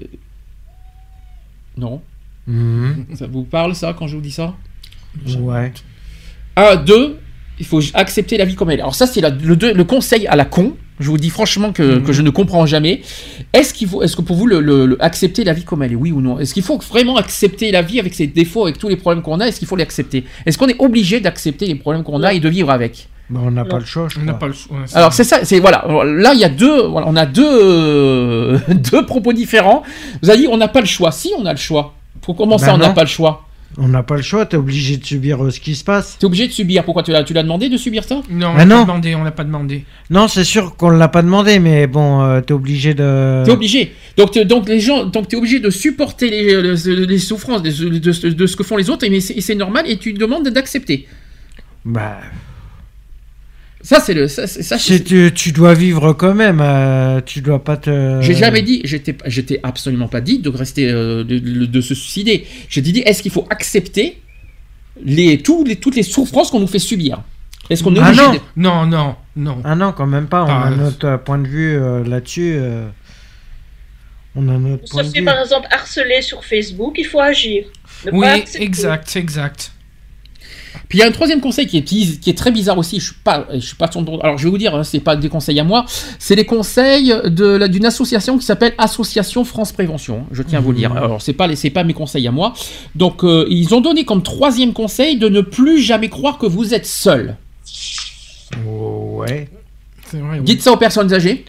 Non 1.78 2.02
Mhm. 2.46 3.06
Ça 3.16 3.26
vous 3.28 3.44
parle, 3.46 3.74
ça, 3.74 3.96
quand 3.98 4.06
je 4.08 4.16
vous 4.18 4.22
dis 4.22 4.32
ça? 4.32 4.54
Ouais. 5.40 5.72
Un, 6.58 6.76
deux, 6.76 7.18
il 7.58 7.66
faut 7.66 7.80
accepter 7.94 8.38
la 8.38 8.44
vie 8.46 8.56
comme 8.56 8.70
elle 8.70 8.80
est. 8.80 8.82
Alors 8.82 8.96
ça, 8.96 9.08
c'est 9.08 9.22
la- 9.22 9.30
le, 9.30 9.56
deux- 9.56 9.74
le 9.74 9.84
conseil 9.86 10.28
à 10.28 10.36
la 10.36 10.44
con. 10.46 10.76
Je 11.00 11.10
vous 11.10 11.18
dis 11.18 11.30
franchement 11.32 11.72
que, 11.72 11.98
que 12.00 12.14
je 12.14 12.22
ne 12.22 12.30
comprends 12.30 12.66
jamais. 12.66 13.02
Est-ce 13.54 13.74
qu'il 13.74 13.88
faut, 13.88 14.04
est-ce 14.04 14.16
que 14.16 14.22
pour 14.22 14.36
vous, 14.36 14.46
le, 14.48 14.60
le- 14.62 14.86
le- 14.86 15.04
accepter 15.04 15.44
la 15.44 15.54
vie 15.54 15.64
comme 15.64 15.82
elle 15.84 15.92
est, 15.92 15.96
oui 15.96 16.12
ou 16.12 16.22
non? 16.22 16.40
Est-ce 16.40 16.54
qu'il 16.54 16.64
faut 16.64 16.78
vraiment 16.78 17.18
accepter 17.18 17.72
la 17.72 17.82
vie 17.82 18.00
avec 18.00 18.14
ses 18.14 18.28
défauts, 18.28 18.64
avec 18.64 18.78
tous 18.78 18.90
les 18.90 18.96
problèmes 18.96 19.24
qu'on 19.24 19.40
a? 19.40 19.48
Est-ce 19.48 19.58
qu'il 19.60 19.68
faut 19.68 19.76
l'accepter? 19.76 20.24
Est-ce 20.46 20.58
qu'on 20.58 20.68
est 20.68 20.80
obligé 20.80 21.20
d'accepter 21.20 21.66
les 21.66 21.76
problèmes 21.76 22.04
qu'on 22.04 22.22
a 22.24 22.34
et 22.34 22.40
de 22.40 22.48
vivre 22.50 22.70
avec? 22.70 23.08
Bah, 23.30 23.40
on 23.44 23.52
n'a 23.52 23.66
pas 23.66 23.80
le 23.80 23.86
choix, 23.86 24.08
je 24.10 24.20
On 24.20 24.34
pas 24.36 24.48
le 24.48 24.54
choix. 24.54 24.78
ouais, 24.78 24.84
c'est- 24.86 24.98
alors 24.98 25.14
c'est 25.14 25.24
ça, 25.24 25.44
c'est 25.46 25.60
voilà. 25.60 25.86
Là 26.06 26.34
il 26.34 26.40
y 26.40 26.44
a 26.44 26.50
deux, 26.50 26.84
voilà, 26.88 27.08
on 27.10 27.16
a 27.16 27.26
deux, 27.26 27.44
euh, 27.48 28.60
deux 28.92 29.06
propos 29.06 29.34
différents. 29.34 29.84
Vous 30.22 30.30
avez 30.30 30.40
dit 30.40 30.48
on 30.50 30.58
n'a 30.58 30.68
pas 30.68 30.82
le 30.82 30.86
choix. 30.86 31.12
Si 31.12 31.32
on 31.38 31.46
a 31.46 31.52
le 31.52 31.58
choix. 31.58 31.96
Pour 32.22 32.36
comment 32.36 32.58
ça 32.58 32.68
Ben 32.68 32.74
on 32.76 32.78
n'a 32.78 32.90
pas 32.90 33.02
le 33.02 33.08
choix 33.08 33.46
On 33.78 33.88
n'a 33.88 34.04
pas 34.04 34.16
le 34.18 34.22
choix, 34.22 34.46
t'es 34.46 34.56
obligé 34.58 34.98
de 34.98 35.06
subir 35.06 35.44
euh, 35.44 35.50
ce 35.50 35.60
qui 35.60 35.74
se 35.74 35.84
passe. 35.84 36.18
T'es 36.20 36.26
obligé 36.26 36.48
de 36.48 36.52
subir. 36.54 36.84
Pourquoi 36.84 37.02
tu 37.02 37.12
l'as, 37.12 37.24
tu 37.24 37.34
l'as 37.34 37.42
demandé 37.42 37.70
de 37.70 37.78
subir 37.78 38.04
ça? 38.04 38.22
Non, 38.30 38.50
on 38.50 38.54
Ah 38.54 38.58
l'a 38.60 38.66
non. 38.66 38.76
pas 38.78 38.92
demandé, 38.92 39.16
on 39.16 39.24
l'a 39.24 39.32
pas 39.32 39.44
demandé. 39.44 39.86
Non, 40.12 40.28
c'est 40.28 40.44
sûr 40.44 40.76
qu'on 40.76 40.90
l'a 40.90 41.08
pas 41.08 41.24
demandé, 41.24 41.58
mais 41.58 41.88
bon, 41.88 42.22
euh, 42.22 42.42
t'es 42.42 42.54
obligé 42.54 42.94
de. 42.94 43.42
T'es 43.46 43.52
obligé. 43.52 43.92
Donc, 44.16 44.32
t'es- 44.32 44.46
donc 44.46 44.68
les 44.70 44.80
gens, 44.80 45.06
donc 45.06 45.28
t'es 45.28 45.36
obligé 45.38 45.60
de 45.60 45.72
supporter 45.72 46.30
les, 46.30 46.62
les- 46.62 47.06
les 47.08 47.18
souffrances 47.18 47.64
de, 47.64 47.72
de- 47.72 47.98
de- 48.00 48.30
de 48.30 48.46
ce 48.48 48.56
que 48.56 48.64
font 48.64 48.78
les 48.78 48.90
autres, 48.92 49.08
mais 49.10 49.20
c'est, 49.20 49.42
c'est 49.42 49.56
normal 49.56 49.86
et 49.88 49.98
tu 49.98 50.14
demandes 50.14 50.48
d'accepter. 50.50 51.08
Bah, 51.84 52.18
Ça 53.86 54.00
c'est 54.00 54.14
le, 54.14 54.30
ça, 54.30 54.48
tu, 54.78 55.32
tu 55.36 55.52
dois 55.52 55.74
vivre 55.74 56.14
quand 56.14 56.34
même, 56.34 56.62
euh, 56.62 57.20
tu 57.26 57.42
dois 57.42 57.62
pas 57.62 57.76
te. 57.76 58.20
J'ai 58.22 58.34
jamais 58.34 58.62
dit, 58.62 58.80
j'étais, 58.86 59.14
j'étais 59.26 59.60
absolument 59.62 60.08
pas 60.08 60.22
dit 60.22 60.40
de 60.40 60.48
rester, 60.48 60.90
euh, 60.90 61.26
de, 61.26 61.38
de- 61.38 61.66
de 61.66 61.82
se 61.82 61.94
suicider. 61.94 62.48
J'ai 62.70 62.80
dit, 62.82 63.00
est-ce 63.06 63.22
qu'il 63.22 63.32
faut 63.34 63.46
accepter 63.50 64.22
les, 65.04 65.40
tous 65.40 65.66
les, 65.66 65.76
toutes 65.76 65.98
les 65.98 66.04
souffrances 66.04 66.50
qu'on 66.50 66.62
nous 66.62 66.68
fait 66.68 66.80
subir? 66.80 67.24
Est-ce 67.70 67.84
qu'on 67.84 67.94
est 67.96 68.00
Ah 68.00 68.08
obligé 68.08 68.22
non. 68.24 68.34
de- 68.34 68.40
Non, 68.56 68.86
non, 68.86 69.16
non. 69.36 69.62
Ah 69.66 69.76
non, 69.76 69.92
quand 69.92 70.08
même 70.08 70.28
pas. 70.28 70.44
On 70.46 70.48
Ah, 70.48 70.68
a 70.68 70.70
notre 70.70 71.06
euh, 71.06 71.18
point 71.18 71.40
de 71.40 71.48
vue 71.48 71.76
euh, 71.76 72.06
là-dessus. 72.06 72.54
euh, 72.56 72.88
On 74.36 74.48
a 74.48 74.58
notre 74.58 74.84
On 74.86 74.88
point 74.88 75.04
se 75.04 75.10
de 75.10 75.14
fait 75.14 75.20
vue. 75.20 75.26
par 75.26 75.40
exemple 75.42 75.68
harceler 75.72 76.22
sur 76.22 76.46
Facebook, 76.46 76.96
il 76.98 77.06
faut 77.06 77.20
agir. 77.20 77.66
Ne 78.06 78.12
Oui, 78.12 78.22
pas 78.22 78.38
exact, 78.62 79.14
exact. 79.18 79.73
Puis 80.94 81.00
il 81.00 81.02
y 81.02 81.06
a 81.06 81.08
un 81.08 81.12
troisième 81.12 81.42
conseil 81.42 81.66
qui 81.66 81.78
est, 81.78 81.84
qui 81.84 82.30
est 82.30 82.38
très 82.38 82.52
bizarre 82.52 82.78
aussi. 82.78 83.00
Je 83.00 83.06
suis 83.06 83.16
pas, 83.16 83.48
je 83.52 83.58
suis 83.58 83.76
pas 83.76 83.90
son 83.92 84.06
Alors 84.20 84.38
je 84.38 84.44
vais 84.44 84.52
vous 84.52 84.60
dire, 84.60 84.76
hein, 84.76 84.84
c'est 84.84 85.00
pas 85.00 85.16
des 85.16 85.28
conseils 85.28 85.60
à 85.60 85.64
moi, 85.64 85.86
c'est 86.20 86.36
les 86.36 86.46
conseils 86.46 87.12
de 87.26 87.66
d'une 87.66 87.88
association 87.88 88.38
qui 88.38 88.46
s'appelle 88.46 88.76
Association 88.78 89.44
France 89.44 89.72
Prévention. 89.72 90.28
Je 90.32 90.44
tiens 90.44 90.60
à 90.60 90.62
vous 90.62 90.72
le 90.72 90.78
dire. 90.78 90.96
Alors 90.96 91.20
c'est 91.20 91.34
pas 91.34 91.48
c'est 91.56 91.72
pas 91.72 91.84
mes 91.84 91.96
conseils 91.96 92.28
à 92.28 92.32
moi. 92.32 92.54
Donc 92.94 93.24
euh, 93.24 93.48
ils 93.50 93.74
ont 93.74 93.82
donné 93.82 94.06
comme 94.06 94.22
troisième 94.22 94.72
conseil 94.72 95.18
de 95.18 95.30
ne 95.30 95.42
plus 95.42 95.82
jamais 95.82 96.10
croire 96.10 96.38
que 96.38 96.46
vous 96.46 96.76
êtes 96.76 96.86
seul. 96.86 97.38
Ouais. 98.64 99.50
C'est 100.12 100.20
vrai. 100.20 100.38
oui. 100.38 100.44
Dites 100.44 100.62
ça 100.62 100.74
aux 100.74 100.78
personnes 100.78 101.12
âgées. 101.12 101.44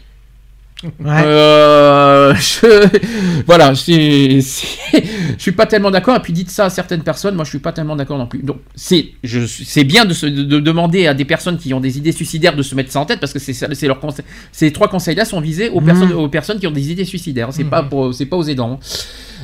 Ouais. 0.82 1.22
Euh, 1.24 2.34
je, 2.34 3.42
voilà, 3.46 3.74
c'est- 3.74 4.40
je 4.40 5.38
suis 5.38 5.52
pas 5.52 5.64
tellement 5.64 5.90
d'accord. 5.90 6.16
Et 6.16 6.20
puis 6.20 6.32
dites 6.34 6.50
ça 6.50 6.66
à 6.66 6.70
certaines 6.70 7.02
personnes, 7.02 7.34
moi 7.36 7.44
je 7.44 7.50
suis 7.50 7.58
pas 7.58 7.72
tellement 7.72 7.96
d'accord 7.96 8.18
non 8.18 8.26
plus. 8.26 8.40
Donc 8.42 8.58
c'est, 8.74 9.06
je, 9.22 9.46
c'est 9.46 9.84
bien 9.84 10.04
de, 10.04 10.12
se, 10.12 10.26
de, 10.26 10.42
de 10.42 10.58
demander 10.60 11.06
à 11.06 11.14
des 11.14 11.24
personnes 11.24 11.56
qui 11.56 11.72
ont 11.72 11.80
des 11.80 11.96
idées 11.96 12.12
suicidaires 12.12 12.54
de 12.54 12.62
se 12.62 12.74
mettre 12.74 12.92
ça 12.92 13.00
en 13.00 13.06
tête 13.06 13.18
parce 13.20 13.32
que 13.32 13.38
c'est, 13.38 13.54
c'est 13.54 13.86
leur 13.86 13.98
conseil. 13.98 14.24
Ces 14.52 14.72
trois 14.72 14.88
conseils-là 14.88 15.24
sont 15.24 15.40
visés 15.40 15.70
aux 15.70 15.80
Mhm. 15.80 15.86
personnes, 15.86 16.12
aux 16.12 16.28
personnes 16.28 16.58
qui 16.58 16.66
ont 16.66 16.70
des 16.72 16.90
idées 16.92 17.04
suicidaires. 17.06 17.48
C'est 17.52 17.64
pas 17.64 17.82
pour, 17.82 18.12
c'est 18.12 18.26
pas 18.26 18.36
aux 18.36 18.44
aidants. 18.44 18.78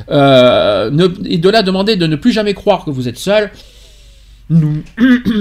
Euh, 0.09 0.91
ne- 0.91 1.07
et 1.27 1.37
de 1.39 1.49
là 1.49 1.63
demander 1.63 1.95
de 1.95 2.05
ne 2.05 2.17
plus 2.17 2.31
jamais 2.33 2.53
croire 2.53 2.85
que 2.85 2.91
vous 2.91 3.07
êtes 3.07 3.17
seul. 3.17 3.49
Non. 4.49 4.73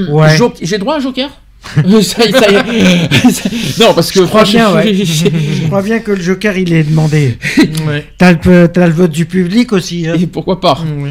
Ouais. 0.09 0.37
J'ai 0.63 0.79
droit 0.79 0.95
à 0.95 0.97
un 0.99 1.01
joker? 1.01 1.29
Ça 2.03 2.25
y 2.25 2.29
est, 2.29 2.33
ça 2.33 2.51
y 2.51 2.55
est. 2.55 3.81
non, 3.81 3.95
parce 3.95 4.11
que 4.11 4.21
Je 4.21 4.25
crois 4.25 4.45
franchement, 4.45 4.73
bien, 4.73 4.93
ouais. 4.93 4.95
Je 5.05 5.67
crois 5.67 5.83
bien 5.83 6.01
que 6.01 6.13
le 6.13 6.21
Joker, 6.21 6.57
il 6.57 6.73
est 6.73 6.85
demandé. 6.85 7.37
Ouais. 7.87 8.07
T'as 8.19 8.33
le, 8.33 8.93
vote 8.93 9.11
du 9.11 9.27
public 9.27 9.73
aussi. 9.73 10.09
Hein. 10.09 10.17
Et 10.19 10.27
pourquoi 10.27 10.61
pas 10.61 10.79
Oui. 10.99 11.11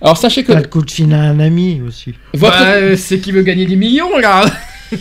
Alors 0.00 0.16
sachez 0.16 0.44
que 0.44 0.52
T'as 0.52 0.60
le 0.60 0.68
coup 0.68 0.82
de 0.82 0.90
fil 0.90 1.12
à 1.12 1.20
un 1.20 1.40
ami 1.40 1.80
aussi. 1.86 2.14
votre 2.34 2.58
Bah, 2.58 2.66
euh, 2.74 2.96
c'est 2.96 3.18
qui 3.18 3.32
veut 3.32 3.42
gagner 3.42 3.66
des 3.66 3.76
millions, 3.76 4.16
là 4.18 4.44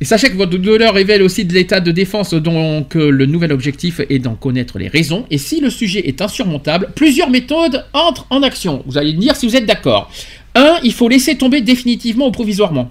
et 0.00 0.04
sachez 0.04 0.30
que 0.30 0.36
votre 0.36 0.56
douleur 0.56 0.94
révèle 0.94 1.22
aussi 1.22 1.44
de 1.44 1.52
l'état 1.52 1.80
de 1.80 1.90
défense, 1.90 2.32
donc 2.32 2.96
euh, 2.96 3.10
le 3.10 3.26
nouvel 3.26 3.52
objectif 3.52 4.00
est 4.08 4.18
d'en 4.18 4.34
connaître 4.34 4.78
les 4.78 4.88
raisons. 4.88 5.26
Et 5.30 5.36
si 5.36 5.60
le 5.60 5.68
sujet 5.68 6.08
est 6.08 6.22
insurmontable, 6.22 6.88
plusieurs 6.94 7.28
méthodes 7.28 7.84
entrent 7.92 8.26
en 8.30 8.42
action. 8.42 8.82
Vous 8.86 8.96
allez 8.96 9.12
me 9.12 9.18
dire 9.18 9.36
si 9.36 9.46
vous 9.46 9.56
êtes 9.56 9.66
d'accord. 9.66 10.10
Un, 10.54 10.76
il 10.82 10.94
faut 10.94 11.08
laisser 11.08 11.36
tomber 11.36 11.60
définitivement 11.60 12.28
ou 12.28 12.30
provisoirement. 12.30 12.90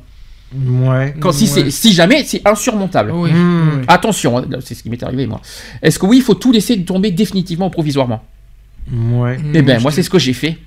Ouais. 0.55 1.13
Quand, 1.19 1.31
si, 1.31 1.43
Ouais. 1.43 1.49
c'est- 1.49 1.69
si 1.71 1.93
jamais 1.93 2.23
c'est 2.23 2.41
insurmontable. 2.47 3.11
Oui. 3.11 3.31
Mmh. 3.31 3.71
oui. 3.80 3.85
Attention, 3.88 4.38
hein, 4.39 4.45
c'est 4.61 4.73
ce 4.73 4.81
qui 4.84 4.89
m'est 4.89 5.01
arrivé 5.03 5.27
moi. 5.27 5.41
Est-ce 5.81 5.99
que 5.99 6.05
oui, 6.07 6.17
il 6.17 6.23
faut 6.23 6.34
tout 6.34 6.51
laisser 6.51 6.81
tomber 6.84 7.11
définitivement 7.11 7.67
ou 7.67 7.69
provisoirement? 7.69 8.23
Ouais. 8.91 9.38
Eh 9.53 9.61
bien, 9.61 9.80
moi 9.80 9.91
c'est 9.91 10.01
ce 10.03 10.09
que 10.09 10.17
j'ai 10.19 10.34
fait. 10.34 10.57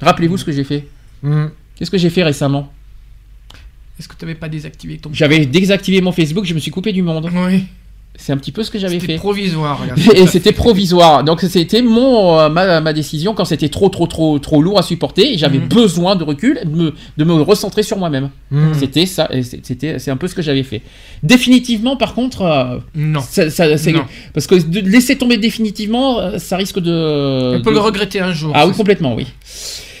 Rappelez-vous 0.00 0.36
ce 0.36 0.44
que 0.44 0.52
j'ai 0.52 0.64
fait. 0.64 0.86
Mmh. 1.22 1.46
Qu'est-ce 1.76 1.90
que 1.90 1.96
j'ai 1.98 2.10
fait 2.10 2.22
récemment 2.22 2.70
Est-ce 3.98 4.08
que 4.08 4.14
tu 4.16 4.24
n'avais 4.24 4.34
pas 4.38 4.48
désactivé 4.48 4.98
ton. 4.98 5.10
J'avais 5.12 5.46
désactivé 5.46 6.00
mon 6.00 6.12
Facebook, 6.12 6.44
je 6.44 6.52
me 6.54 6.58
suis 6.58 6.70
coupé 6.70 6.92
du 6.92 7.02
monde. 7.02 7.30
Oui. 7.32 7.64
C'est 8.14 8.32
un 8.32 8.36
petit 8.36 8.52
peu 8.52 8.62
ce 8.62 8.70
que 8.70 8.78
j'avais 8.78 9.00
C'était 9.00 9.14
fait. 9.14 9.18
provisoire, 9.18 9.80
là. 9.86 9.94
Et 10.14 10.26
c'était 10.26 10.52
provisoire. 10.52 11.24
Donc 11.24 11.40
c'était 11.40 11.80
mon 11.82 12.38
euh, 12.38 12.48
ma, 12.50 12.80
ma 12.80 12.92
décision 12.92 13.32
quand 13.34 13.46
c'était 13.46 13.70
trop 13.70 13.88
trop 13.88 14.06
trop 14.06 14.38
trop 14.38 14.60
lourd 14.62 14.78
à 14.78 14.82
supporter 14.82 15.36
j'avais 15.38 15.58
Mhm. 15.58 15.68
besoin 15.68 16.14
de 16.14 16.22
recul, 16.22 16.60
de 16.64 16.68
me, 16.70 16.94
de 17.16 17.24
me 17.24 17.32
recentrer 17.40 17.82
sur 17.82 17.96
moi-même. 17.96 18.28
Mmh. 18.50 18.74
C'était 18.74 19.06
ça, 19.06 19.28
c'était 19.62 19.98
c'est 19.98 20.10
un 20.10 20.16
peu 20.18 20.28
ce 20.28 20.34
que 20.34 20.42
j'avais 20.42 20.62
fait. 20.62 20.82
Définitivement, 21.22 21.96
par 21.96 22.14
contre, 22.14 22.42
euh, 22.42 22.78
Non. 22.94 23.20
ça, 23.20 23.48
ça- 23.50 23.76
c'est- 23.78 23.92
Non. 23.92 24.04
parce 24.34 24.46
que 24.46 24.56
de 24.56 24.80
laisser 24.80 25.16
tomber 25.16 25.38
définitivement, 25.38 26.20
euh, 26.20 26.38
ça 26.38 26.56
risque 26.58 26.80
de. 26.80 27.56
On 27.56 27.62
peut 27.62 27.70
de- 27.70 27.74
le 27.76 27.80
regretter 27.80 28.20
un 28.20 28.32
jour. 28.32 28.52
Ah 28.54 28.66
oui, 28.66 28.74
complètement, 28.74 29.14
oui. 29.14 29.26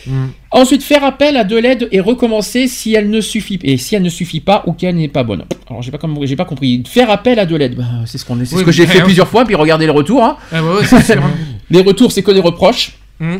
Mmh. 0.06 0.26
Ensuite, 0.50 0.82
faire 0.82 1.04
appel 1.04 1.36
à 1.36 1.44
de 1.44 1.56
l'aide 1.56 1.88
et 1.92 2.00
recommencer 2.00 2.66
si 2.68 2.94
elle 2.94 3.08
ne 3.10 3.20
suffit 3.20 3.58
et 3.62 3.76
si 3.76 3.94
elle 3.94 4.02
ne 4.02 4.08
suffit 4.08 4.40
pas 4.40 4.62
ou 4.66 4.72
qu'elle 4.72 4.96
n'est 4.96 5.08
pas 5.08 5.22
bonne. 5.22 5.44
Alors 5.70 5.82
j'ai 5.82 5.90
pas 5.90 5.98
comme 5.98 6.18
j'ai 6.26 6.36
pas 6.36 6.44
compris. 6.44 6.82
Faire 6.86 7.10
appel 7.10 7.38
à 7.38 7.46
de 7.46 7.54
l'aide, 7.56 7.76
bah, 7.76 7.84
c'est 8.06 8.18
ce 8.18 8.24
qu'on 8.24 8.38
c'est 8.40 8.46
ce 8.46 8.56
Oui, 8.56 8.64
que 8.64 8.72
j'ai 8.72 8.86
fait 8.86 9.02
plusieurs 9.02 9.28
fois 9.28 9.44
puis 9.44 9.54
regardez 9.54 9.84
les 9.86 9.92
retours. 9.92 10.24
hein. 10.24 10.36
Ah 10.50 10.60
bah 10.62 10.74
ouais, 10.74 10.84
c'est 10.84 11.02
sûr. 11.02 11.22
hein. 11.22 11.30
Les 11.70 11.80
retours, 11.80 12.12
c'est 12.12 12.22
que 12.22 12.30
des 12.32 12.40
reproches. 12.40 12.92
Mmh. 13.20 13.36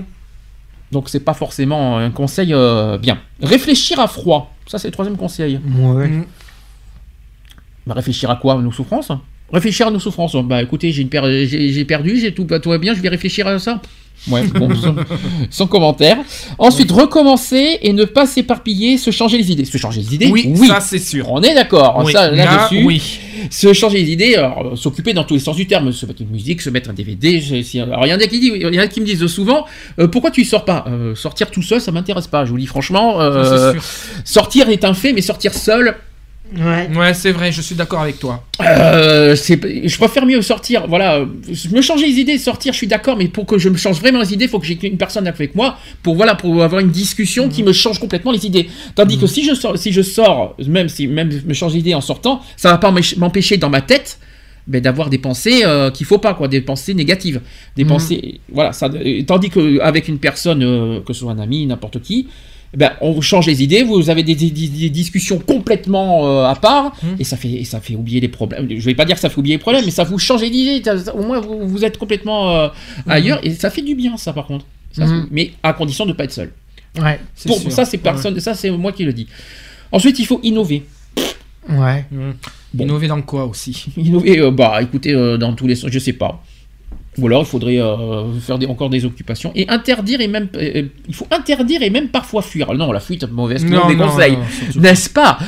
Donc 0.93 1.09
c'est 1.09 1.21
pas 1.21 1.35
forcément 1.35 1.99
un 1.99 2.11
conseil 2.11 2.53
euh, 2.55 2.97
bien. 2.99 3.19
Réfléchir 3.43 3.99
à 4.01 4.07
froid. 4.09 4.55
Ça 4.67 4.79
c'est 4.79 4.89
le 4.89 4.93
troisième 4.93 5.17
conseil. 5.17 5.59
Ouais. 5.79 6.09
Mmh. 6.09 6.25
Bah, 7.87 7.95
réfléchir 7.95 8.31
à 8.31 8.37
quoi? 8.37 8.55
Nos 8.63 8.73
souffrances? 8.73 9.11
Réfléchir 9.53 9.89
à 9.89 9.91
nos 9.91 9.99
souffrances. 9.99 10.37
Bah 10.45 10.63
écoutez, 10.63 10.93
j'ai, 10.93 11.03
une 11.03 11.09
per- 11.09 11.47
j'ai, 11.47 11.73
j'ai 11.73 11.85
perdu, 11.85 12.17
j'ai 12.19 12.33
tout, 12.33 12.45
tout 12.45 12.71
va 12.71 12.79
bien, 12.79 12.95
je 12.95 13.01
vais 13.01 13.09
réfléchir 13.09 13.47
à 13.47 13.59
ça. 13.59 13.83
Ouais, 14.31 14.43
bon, 14.45 14.69
sans, 14.77 14.95
sans 15.51 15.67
commentaire. 15.67 16.19
Ensuite, 16.59 16.93
recommencer 16.93 17.79
et 17.83 17.93
ne 17.93 18.05
pas 18.05 18.25
s'éparpiller, 18.27 18.97
se 18.99 19.11
changer 19.11 19.37
les 19.39 19.51
idées. 19.51 19.65
Se 19.65 19.79
changer 19.79 20.01
les 20.01 20.15
idées 20.15 20.29
Oui, 20.31 20.55
ça 20.69 20.81
c'est 20.81 20.99
sûr. 20.99 21.31
On 21.31 21.43
est 21.43 21.55
d'accord. 21.55 22.01
Oui, 22.05 22.13
Ça, 22.13 22.31
là, 22.31 22.45
là-dessus. 22.45 22.85
oui. 22.85 23.03
Se 23.51 23.73
changer 23.73 23.99
les 23.99 24.13
idées, 24.13 24.37
euh, 24.39 24.77
s'occuper 24.77 25.13
dans 25.13 25.25
tous 25.25 25.35
les 25.35 25.41
sens 25.41 25.57
du 25.57 25.67
terme, 25.67 25.91
se 25.93 26.07
mettre 26.07 26.23
une 26.23 26.31
musique, 26.31 26.63
se 26.63 26.71
mettre 26.71 26.91
un 26.91 26.93
DVD. 26.93 27.41
si- 27.65 27.81
alors 27.81 28.07
il 28.07 28.11
y 28.11 28.15
en 28.15 28.19
a 28.21 28.27
qui 28.29 28.39
disent, 28.39 28.53
il 28.55 28.63
y 28.75 28.79
en 28.79 28.83
a 28.83 28.87
qui 28.87 29.01
me 29.01 29.07
disent 29.07 29.27
souvent, 29.27 29.67
euh, 29.99 30.07
pourquoi 30.07 30.31
tu 30.31 30.43
y 30.43 30.45
sors 30.45 30.65
pas? 30.65 30.85
Euh, 30.89 31.15
Sortir 31.17 31.51
tout 31.51 31.63
seul, 31.63 31.81
ça 31.81 31.91
m'intéresse 31.91 32.29
pas. 32.29 32.45
Je 32.45 32.51
vous 32.53 32.59
dis 32.59 32.67
franchement, 32.67 33.21
euh, 33.21 33.43
Ça, 33.45 33.73
c'est 33.73 33.81
sûr. 33.81 33.83
sortir 34.25 34.69
est 34.69 34.85
un 34.85 34.95
fait, 34.95 35.13
mais 35.13 35.21
sortir 35.23 35.53
seul, 35.55 35.97
Ouais. 36.55 36.89
Ouais, 36.95 37.15
c'est 37.15 37.33
vrai, 37.33 37.51
je 37.51 37.63
suis 37.63 37.75
d'accord 37.75 38.01
avec 38.01 38.19
toi. 38.19 38.45
euh, 38.61 39.35
je 39.35 39.97
préfère 39.97 40.27
mieux 40.27 40.43
sortir. 40.43 40.87
Voilà, 40.87 41.25
me 41.71 41.81
changer 41.81 42.07
les 42.07 42.15
idées, 42.21 42.37
sortir, 42.39 42.73
je 42.73 42.79
suis 42.79 42.87
d'accord, 42.87 43.17
mais 43.17 43.29
pour 43.29 43.47
que 43.47 43.59
je 43.59 43.69
me 43.69 43.77
change 43.77 44.01
vraiment 44.01 44.21
les 44.21 44.33
idées, 44.35 44.45
il 44.45 44.51
faut 44.51 44.59
que 44.59 44.67
j'ai 44.67 44.79
une 44.87 44.99
personne 44.99 45.27
avec 45.27 45.55
moi 45.55 45.79
pour 46.03 46.15
voilà, 46.15 46.35
pour 46.35 46.63
avoir 46.63 46.81
une 46.81 46.91
discussion 46.91 47.49
qui 47.49 47.63
me 47.63 47.73
change 47.73 47.99
complètement 47.99 48.33
les 48.33 48.45
idées. 48.47 48.69
Tandis 48.95 49.19
que 49.19 49.27
si 49.27 49.45
je 49.45 49.55
sors, 49.55 49.79
si 49.79 49.93
je 49.93 50.03
sors, 50.03 50.57
même 50.67 50.89
si 50.89 51.07
même 51.07 51.31
me 51.47 51.55
change 51.55 51.73
d'idée 51.73 51.95
en 51.95 52.01
sortant, 52.03 52.43
ça 52.57 52.71
va 52.71 52.79
pas 52.79 52.93
m'empêcher- 53.17 53.57
dans 53.57 53.71
ma 53.71 53.81
tête. 53.81 54.19
ben, 54.69 54.81
d'avoir 54.81 55.11
des 55.11 55.19
pensées 55.19 55.63
euh, 55.65 55.91
qu'il 55.91 56.07
faut 56.07 56.19
pas 56.19 56.35
quoi 56.35 56.47
des 56.47 56.61
pensées 56.61 56.95
négatives 56.95 57.41
des 57.75 57.83
Mhm. 57.83 57.89
pensées 57.91 58.41
voilà 58.53 58.73
ça 58.73 58.89
tandis 59.27 59.51
que 59.51 59.81
avec 59.81 60.07
une 60.07 60.19
personne 60.19 60.63
euh, 60.63 61.01
que 61.05 61.13
ce 61.13 61.19
soit 61.23 61.33
un 61.33 61.41
ami 61.41 61.67
n'importe 61.67 62.01
qui 62.01 62.29
ben, 62.75 62.93
on 63.01 63.13
vous 63.13 63.23
change 63.23 63.47
les 63.47 63.63
idées, 63.63 63.83
vous 63.83 64.09
avez 64.09 64.23
des, 64.23 64.35
des- 64.35 64.51
des- 64.51 64.69
des 64.69 64.89
discussions 64.91 65.39
complètement 65.39 66.27
euh, 66.27 66.45
à 66.45 66.55
part, 66.55 66.95
et 67.19 67.25
ça 67.25 67.37
fait 67.37 67.51
et 67.53 67.65
ça 67.65 67.81
fait 67.81 67.95
oublier 67.95 68.21
les 68.21 68.29
problèmes. 68.29 68.67
Je 68.71 68.85
vais 68.85 68.95
pas 68.95 69.05
dire 69.05 69.17
que 69.17 69.21
ça 69.21 69.29
fait 69.29 69.39
oublier 69.39 69.57
les 69.57 69.61
problèmes, 69.61 69.85
mais 69.85 69.91
ça 69.91 70.05
vous 70.05 70.19
change 70.19 70.41
les 70.43 70.49
idées. 70.49 70.83
ça- 70.85 71.15
Au 71.15 71.23
moins 71.23 71.41
vous, 71.41 71.67
vous 71.69 71.85
êtes 71.85 71.99
complètement 71.99 72.57
euh, 72.57 72.69
ailleurs, 73.07 73.41
et 73.43 73.51
ça 73.53 73.69
fait 73.71 73.83
du 73.83 73.95
bien 73.95 74.17
ça 74.17 74.33
par 74.33 74.47
contre. 74.47 74.65
Ça, 74.93 75.07
Mhm. 75.07 75.29
Mais 75.31 75.53
à 75.63 75.73
condition 75.73 76.07
de 76.07 76.13
pas 76.13 76.25
être 76.25 76.33
seul. 76.33 76.51
Ouais. 77.01 77.19
Pour, 77.47 77.59
sûr. 77.59 77.73
ça 77.73 77.85
c'est 77.85 77.99
personne, 77.99 78.39
ça 78.41 78.55
c'est 78.55 78.71
moi 78.71 78.93
qui 78.93 79.05
le 79.05 79.13
dis. 79.13 79.27
Ensuite 79.91 80.19
il 80.19 80.27
faut 80.27 80.41
innover. 80.43 80.85
Ouais. 81.69 82.05
Bon. 82.75 82.85
Innover 82.85 83.09
dans 83.09 83.21
quoi 83.23 83.45
aussi? 83.47 83.87
Innover, 83.97 84.41
euh, 84.41 84.51
bah 84.51 84.81
écoutez, 84.83 85.13
euh, 85.13 85.37
dans 85.37 85.53
tous 85.55 85.67
les 85.67 85.75
sens, 85.75 85.91
je 85.91 85.99
sais 85.99 86.13
pas. 86.15 86.43
Ou 87.19 87.27
alors 87.27 87.43
il 87.43 87.47
faudrait 87.47 87.79
euh, 87.79 88.33
faire 88.41 88.57
des- 88.59 88.67
encore 88.67 88.89
des 88.89 89.05
occupations 89.05 89.53
et 89.55 89.69
interdire 89.69 90.23
et 90.23 90.29
même 90.29 90.49
euh, 90.57 90.85
il 91.07 91.15
faut 91.15 91.27
interdire 91.31 91.83
et 91.83 91.91
même 91.91 92.09
parfois 92.09 92.41
fuir. 92.41 92.73
Non, 92.73 92.91
la 92.91 93.01
fuite 93.01 93.31
mauvaise 93.31 93.65
Non, 93.67 93.83
mauvais 93.83 93.95
non, 93.97 94.07
conseil, 94.09 94.33
non, 94.33 94.81
n'est-ce 94.81 95.11
pas? 95.11 95.39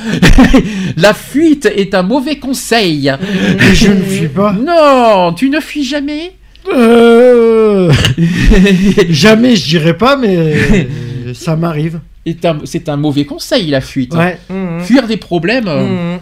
La 0.97 1.13
fuite 1.15 1.65
est 1.65 1.95
un 1.95 2.03
mauvais 2.03 2.37
conseil. 2.37 3.11
Je 3.73 3.91
ne 3.91 4.01
fuis 4.03 4.27
pas. 4.27 4.53
Non, 4.53 5.33
tu 5.33 5.49
ne 5.49 5.59
fuis 5.59 5.83
jamais? 5.83 6.33
Euh... 6.71 7.91
Jamais, 9.09 9.55
je 9.55 9.65
dirais 9.67 9.97
pas, 9.97 10.17
mais 10.17 10.35
euh, 10.37 11.33
ça 11.33 11.55
m'arrive. 11.55 11.99
C'est 12.25 12.45
un, 12.45 12.57
un 12.93 12.97
mauvais 12.97 13.25
conseil 13.25 13.67
la 13.69 13.81
fuite. 13.81 14.13
Ouais, 14.15 14.39
Fuir 14.83 15.07
des 15.07 15.17
problèmes. 15.17 15.67
euh, 15.67 16.17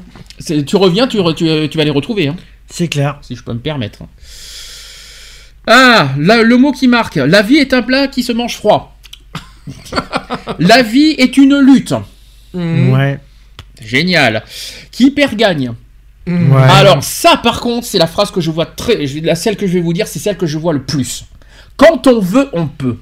Mmh. 0.50 0.64
tu 0.66 0.76
reviens, 0.76 1.08
tu, 1.08 1.18
re- 1.20 1.34
tu, 1.36 1.46
tu 1.70 1.78
vas 1.78 1.84
les 1.84 1.92
retrouver. 1.92 2.28
hein. 2.28 2.36
c'est 2.68 2.88
clair. 2.88 3.20
si 3.22 3.36
je 3.36 3.44
peux 3.44 3.54
me 3.54 3.60
permettre. 3.60 4.00
Ah, 5.68 6.10
le 6.18 6.56
mot 6.58 6.72
qui 6.72 6.88
marque. 6.88 7.16
La 7.16 7.42
vie 7.42 7.58
est 7.58 7.74
un 7.74 7.82
plat 7.82 8.08
qui 8.08 8.24
se 8.24 8.32
mange 8.32 8.56
froid. 8.58 8.98
La 10.60 10.82
vie 10.84 11.16
est 11.18 11.38
une 11.38 11.58
lutte. 11.60 11.94
Mmh. 12.54 12.90
Ouais. 12.92 13.20
Génial. 13.82 14.44
Qui 14.92 15.12
perd 15.12 15.36
gagne. 15.36 15.74
Mmh. 16.26 16.52
Ouais. 16.54 16.62
Alors 16.62 17.04
ça, 17.04 17.38
par 17.38 17.62
contre, 17.62 17.86
c'est 17.88 17.98
la 17.98 18.08
phrase 18.08 18.32
que 18.32 18.42
je 18.42 18.52
vois 18.52 18.66
très, 18.66 19.06
la 19.22 19.36
celle 19.36 19.58
que 19.58 19.68
je 19.68 19.74
vais 19.74 19.82
vous 19.82 19.94
dire, 19.94 20.08
c'est 20.08 20.20
celle 20.20 20.38
que 20.38 20.46
je 20.46 20.58
vois 20.58 20.74
le 20.74 20.84
plus. 20.84 21.26
Quand 21.78 22.08
on 22.08 22.20
veut, 22.20 22.50
on 22.54 22.68
peut. 22.68 22.98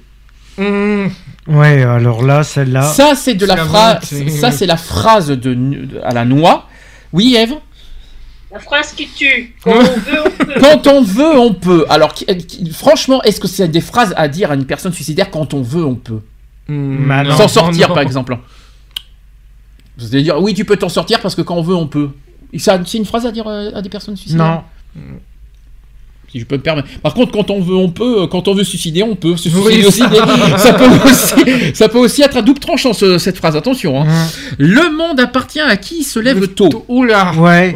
Mmh. 0.58 1.08
Ouais, 1.48 1.82
alors 1.84 2.24
là, 2.24 2.44
celle-là. 2.44 2.84
Ça, 2.84 3.16
c'est 3.16 3.34
de 3.34 3.46
la 3.46 3.58
phrase. 3.58 4.00
Ça, 4.40 4.52
c'est 4.52 4.66
la 4.68 4.78
phrase 4.78 5.28
de, 5.30 5.36
de- 5.54 6.00
à 6.04 6.14
la 6.14 6.26
noix. 6.26 6.68
Oui, 7.14 7.36
Eve? 7.36 7.56
La 8.52 8.60
phrase 8.60 8.92
qui 8.94 9.08
tue. 9.08 9.56
Quand 9.64 9.72
on 9.72 9.82
veut, 9.82 10.22
on 10.26 10.46
peut. 10.46 10.54
Quand 10.62 10.88
on 10.88 11.02
veut, 11.02 11.40
on 11.40 11.54
peut. 11.54 11.86
Alors, 11.90 12.14
qui- 12.14 12.26
qui- 12.26 12.70
franchement, 12.72 13.22
est-ce 13.24 13.40
que 13.40 13.48
c'est 13.48 13.68
des 13.68 13.80
phrases 13.82 14.14
à 14.18 14.28
dire 14.28 14.52
à 14.52 14.56
une 14.56 14.66
personne 14.66 14.92
suicidaire 14.92 15.32
quand 15.32 15.54
on 15.54 15.62
veut, 15.62 15.86
on 15.86 15.96
peut 15.96 16.20
Mmh. 16.68 17.08
Bah 17.08 17.24
non. 17.24 17.36
S'en 17.38 17.48
sortir, 17.48 17.88
non. 17.90 17.94
par 17.96 18.04
exemple. 18.04 18.38
C'est-à-dire, 19.98 20.42
oui, 20.42 20.54
tu 20.54 20.66
peux 20.66 20.78
t'en 20.78 20.90
sortir 20.90 21.20
parce 21.22 21.36
que 21.36 21.42
quand 21.42 21.56
on 21.56 21.62
veut, 21.62 21.76
on 21.76 21.88
peut. 21.88 22.10
C'est 22.58 22.94
une 22.96 23.06
phrase 23.06 23.26
à 23.26 23.32
dire 23.32 23.48
euh, 23.48 23.72
à 23.74 23.82
des 23.82 23.90
personnes 23.90 24.16
suicidaires? 24.18 24.64
Non. 24.96 25.02
Si 26.32 26.40
je 26.40 26.46
peux 26.46 26.56
me 26.56 26.62
permettre. 26.62 26.88
Par 27.04 27.14
contre, 27.14 27.34
quand 27.34 27.50
on 27.50 27.60
veut, 27.60 27.76
on 27.76 27.90
peut. 27.90 28.26
Quand 28.28 28.48
on 28.48 28.54
veut 28.54 28.64
suicider, 28.64 29.04
on 29.04 29.16
peut 29.16 29.36
se 29.36 29.50
suicider 29.50 29.80
Oui, 29.80 29.86
aussi. 29.86 30.00
ça. 30.00 30.74
peut 30.74 30.86
aussi 31.06 31.74
ça 31.74 31.90
peut 31.90 31.98
aussi 31.98 32.22
être 32.22 32.38
à 32.38 32.42
double 32.42 32.60
tranchant 32.60 32.94
ce- 32.94 33.18
cette 33.18 33.36
phrase. 33.38 33.58
Attention. 33.58 34.02
hein. 34.02 34.08
Le 34.58 34.96
monde 34.96 35.20
appartient 35.20 35.60
à 35.60 35.76
qui 35.76 36.04
se 36.04 36.20
lève 36.20 36.48
tôt. 36.50 36.86
Oula. 36.88 37.34
Ouais. 37.38 37.76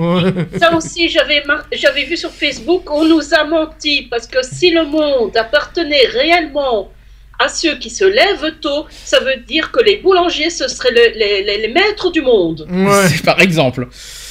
Ça 0.59 0.73
aussi, 0.75 1.09
j'avais 1.09 1.43
mar- 1.45 1.65
j'avais 1.73 2.05
vu 2.05 2.15
sur 2.15 2.31
Facebook, 2.31 2.89
on 2.91 3.03
nous 3.05 3.33
a 3.33 3.43
menti 3.43 4.03
parce 4.09 4.25
que 4.27 4.37
si 4.41 4.71
le 4.71 4.85
monde 4.85 5.35
appartenait 5.35 6.05
réellement 6.13 6.89
à 7.37 7.49
ceux 7.49 7.75
qui 7.75 7.89
se 7.89 8.05
lèvent 8.05 8.53
tôt, 8.61 8.85
ça 9.03 9.19
veut 9.19 9.43
dire 9.45 9.69
que 9.73 9.83
les 9.83 9.97
boulangers, 9.97 10.49
ce 10.49 10.69
seraient 10.69 10.91
le- 10.91 11.19
les, 11.19 11.43
les- 11.43 11.67
les 11.67 11.73
maîtres 11.73 12.09
du 12.09 12.21
monde. 12.21 12.65
Ouais. 12.71 13.09
Par 13.25 13.41
exemple. 13.41 13.89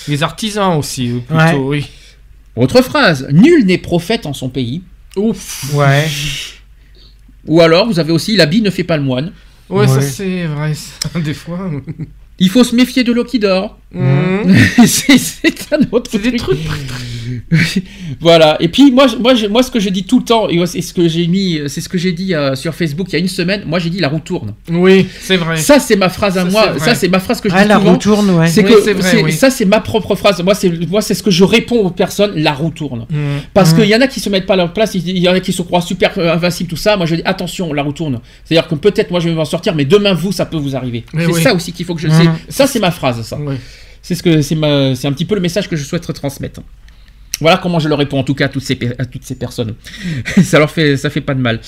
Les 0.09 0.23
artisans 0.23 0.79
aussi, 0.79 1.11
euh, 1.11 1.19
plutôt, 1.51 1.69
oui. 1.69 1.85
Autre 2.57 2.83
phrase. 2.83 3.29
Nul 3.33 3.67
n'est 3.67 3.79
prophète 3.79 4.27
en 4.27 4.33
son 4.33 4.49
pays. 4.49 4.83
Ouf. 5.17 5.73
Ouais. 5.75 6.07
Ou 7.47 7.61
alors, 7.61 7.87
vous 7.87 7.99
avez 7.99 8.13
aussi 8.13 8.37
la 8.37 8.47
bille 8.47 8.63
ne 8.63 8.71
fait 8.71 8.85
pas 8.85 8.97
le 8.97 9.03
moine. 9.03 9.33
Ouais, 9.69 9.89
ça 9.89 10.01
c'est 10.01 10.45
vrai, 10.45 10.75
ça, 10.75 11.21
des 11.25 11.35
fois. 11.35 11.71
Il 12.39 12.51
faut 12.51 12.65
se 12.65 12.75
méfier 12.75 13.05
de 13.05 13.13
l'eau 13.13 13.25
qui 13.25 13.39
dort. 13.39 13.79
C'est 14.87 15.73
un 15.73 15.79
autre 15.93 16.11
C'est 16.11 16.19
des 16.19 16.37
trucs. 16.37 16.59
voilà. 18.21 18.57
Et 18.61 18.69
puis 18.69 18.91
moi, 18.93 19.07
je- 19.07 19.17
moi, 19.17 19.33
moi, 19.51 19.63
ce 19.63 19.71
que 19.71 19.81
je 19.81 19.89
dis 19.91 20.05
tout 20.05 20.19
le 20.19 20.25
temps, 20.25 20.49
et 20.49 20.65
c'est 20.67 20.83
ce 20.83 20.93
que 20.95 21.09
j'ai 21.09 21.27
mis, 21.27 21.61
c'est 21.69 21.81
ce 21.81 21.89
que 21.89 21.99
j'ai 21.99 22.13
dit 22.13 22.35
euh, 22.35 22.55
sur 22.55 22.75
Facebook 22.75 23.07
il 23.11 23.13
y 23.15 23.17
a 23.17 23.19
une 23.19 23.29
semaine. 23.29 23.63
Moi, 23.67 23.79
j'ai 23.79 23.91
dit 23.91 24.01
la 24.01 24.09
roue 24.09 24.21
tourne. 24.21 24.55
Oui, 24.71 25.07
c'est 25.21 25.37
vrai. 25.37 25.57
Ça, 25.57 25.79
c'est 25.81 25.97
ma 25.97 26.09
phrase 26.09 26.39
à 26.39 26.45
Ça, 26.45 26.51
moi. 26.51 26.79
Ça, 26.79 26.95
c'est 26.95 27.09
ma 27.09 27.21
phrase 27.21 27.41
que 27.41 27.49
je 27.49 27.55
Ah, 27.57 27.63
dis 27.63 27.69
la 27.69 27.77
souvent. 27.79 27.93
roue 27.93 27.99
tourne, 27.99 28.31
ouais. 28.31 28.49
C'est 28.49 28.65
Oui, 28.65 28.71
que 28.73 28.91
vrai, 28.93 29.23
oui. 29.23 29.33
ça, 29.33 29.51
c'est 29.51 29.65
ma 29.65 29.81
propre 29.81 30.15
phrase. 30.15 30.43
Moi, 30.43 30.55
c'est 30.55 30.71
moi, 30.89 31.03
c'est 31.03 31.15
ce 31.15 31.23
que 31.23 31.31
je 31.31 31.45
réponds 31.45 31.79
aux 31.81 31.91
personnes. 31.91 32.33
La 32.37 32.53
roue 32.53 32.71
tourne. 32.71 33.07
Mhm. 33.11 33.19
Parce 33.53 33.73
Mhm. 33.73 33.81
qu'il 33.81 33.89
y 33.89 33.95
en 33.97 34.01
a 34.01 34.07
qui 34.07 34.21
se 34.21 34.29
mettent 34.31 34.47
pas 34.47 34.55
à 34.55 34.59
leur 34.59 34.73
place, 34.73 34.95
il 34.95 35.19
y 35.19 35.29
en 35.29 35.33
a 35.33 35.41
qui 35.41 35.53
se 35.53 35.63
croient 35.63 35.81
super 35.83 36.13
euh, 36.19 36.33
invincibles, 36.33 36.71
tout 36.71 36.77
ça. 36.77 36.97
Moi, 36.97 37.07
je 37.07 37.17
dis 37.17 37.23
attention, 37.25 37.73
la 37.73 37.83
roue 37.83 37.93
tourne. 37.93 38.21
C'est-à-dire 38.45 38.69
que 38.69 38.75
peut-être 38.75 39.11
moi 39.11 39.21
je 39.21 39.29
vais 39.29 39.35
m'en 39.35 39.45
sortir, 39.45 39.75
mais 39.75 39.85
demain 39.85 40.15
vous, 40.15 40.33
ça 40.33 40.47
peut 40.47 40.57
vous 40.57 40.75
arriver. 40.77 41.05
C'est 41.17 41.27
oui. 41.27 41.43
ça 41.43 41.55
aussi 41.55 41.73
qu'il 41.73 41.85
faut 41.87 41.95
que 41.95 42.01
je. 42.01 42.09
C'est- 42.09 42.25
Ça, 42.49 42.67
c'est 42.67 42.81
ma 42.81 42.91
phrase, 42.91 43.23
ça. 43.23 43.39
C'est 44.03 44.15
ce 44.15 44.23
que 44.23 44.43
c'est 44.43 44.55
un 45.07 45.13
petit 45.13 45.25
peu 45.25 45.35
le 45.35 45.41
message 45.41 45.69
que 45.69 45.77
je 45.77 45.85
souhaite 45.85 46.11
transmettre. 46.13 46.61
Voilà 47.41 47.59
comment 47.59 47.79
je 47.81 47.89
le 47.89 47.95
réponds 47.95 48.19
en 48.21 48.23
tout 48.23 48.35
cas 48.35 48.45
à 48.47 48.49
toutes 48.49 48.63
ces, 48.63 48.77
pe- 48.77 48.95
à 48.99 49.05
toutes 49.07 49.25
ces 49.25 49.35
personnes. 49.35 49.75
ça 50.43 50.59
leur 50.59 50.71
fait, 50.71 50.97
ça 50.97 51.11
fait 51.11 51.21
pas 51.21 51.35
de 51.35 51.41
mal. 51.41 51.61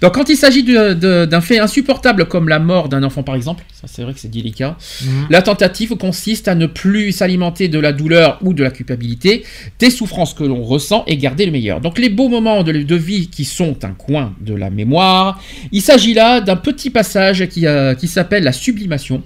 Donc 0.00 0.14
quand 0.14 0.28
il 0.28 0.36
s'agit 0.36 0.62
d'un 0.62 1.40
fait 1.40 1.58
insupportable 1.58 2.26
comme 2.26 2.48
la 2.48 2.58
mort 2.58 2.88
d'un 2.88 3.02
enfant 3.02 3.22
par 3.22 3.34
exemple, 3.34 3.64
ça 3.72 3.86
c'est 3.86 4.02
vrai 4.02 4.12
que 4.12 4.20
c'est 4.20 4.30
délicat. 4.30 4.76
Mhm. 5.02 5.26
La 5.30 5.40
tentative 5.42 5.96
consiste 5.96 6.46
à 6.48 6.54
ne 6.54 6.66
plus 6.66 7.12
s'alimenter 7.12 7.68
de 7.68 7.78
la 7.78 7.92
douleur 7.92 8.38
ou 8.42 8.52
de 8.54 8.62
la 8.62 8.70
culpabilité, 8.70 9.44
des 9.78 9.90
souffrances 9.90 10.34
que 10.34 10.44
l'on 10.44 10.62
ressent 10.62 11.04
et 11.06 11.16
garder 11.16 11.46
le 11.46 11.52
meilleur. 11.52 11.80
Donc 11.80 11.98
les 11.98 12.10
beaux 12.10 12.28
moments 12.28 12.62
de, 12.62 12.72
de 12.72 12.94
vie 12.96 13.28
qui 13.28 13.44
sont 13.44 13.82
un 13.84 13.92
coin 13.92 14.34
de 14.40 14.54
la 14.54 14.68
mémoire, 14.70 15.40
il 15.72 15.80
s'agit 15.80 16.12
là 16.14 16.40
d'un 16.42 16.56
petit 16.56 16.90
passage 16.90 17.46
qui, 17.48 17.66
euh, 17.66 17.94
qui 17.94 18.08
s'appelle 18.08 18.44
la 18.44 18.52
sublimation. 18.52 19.22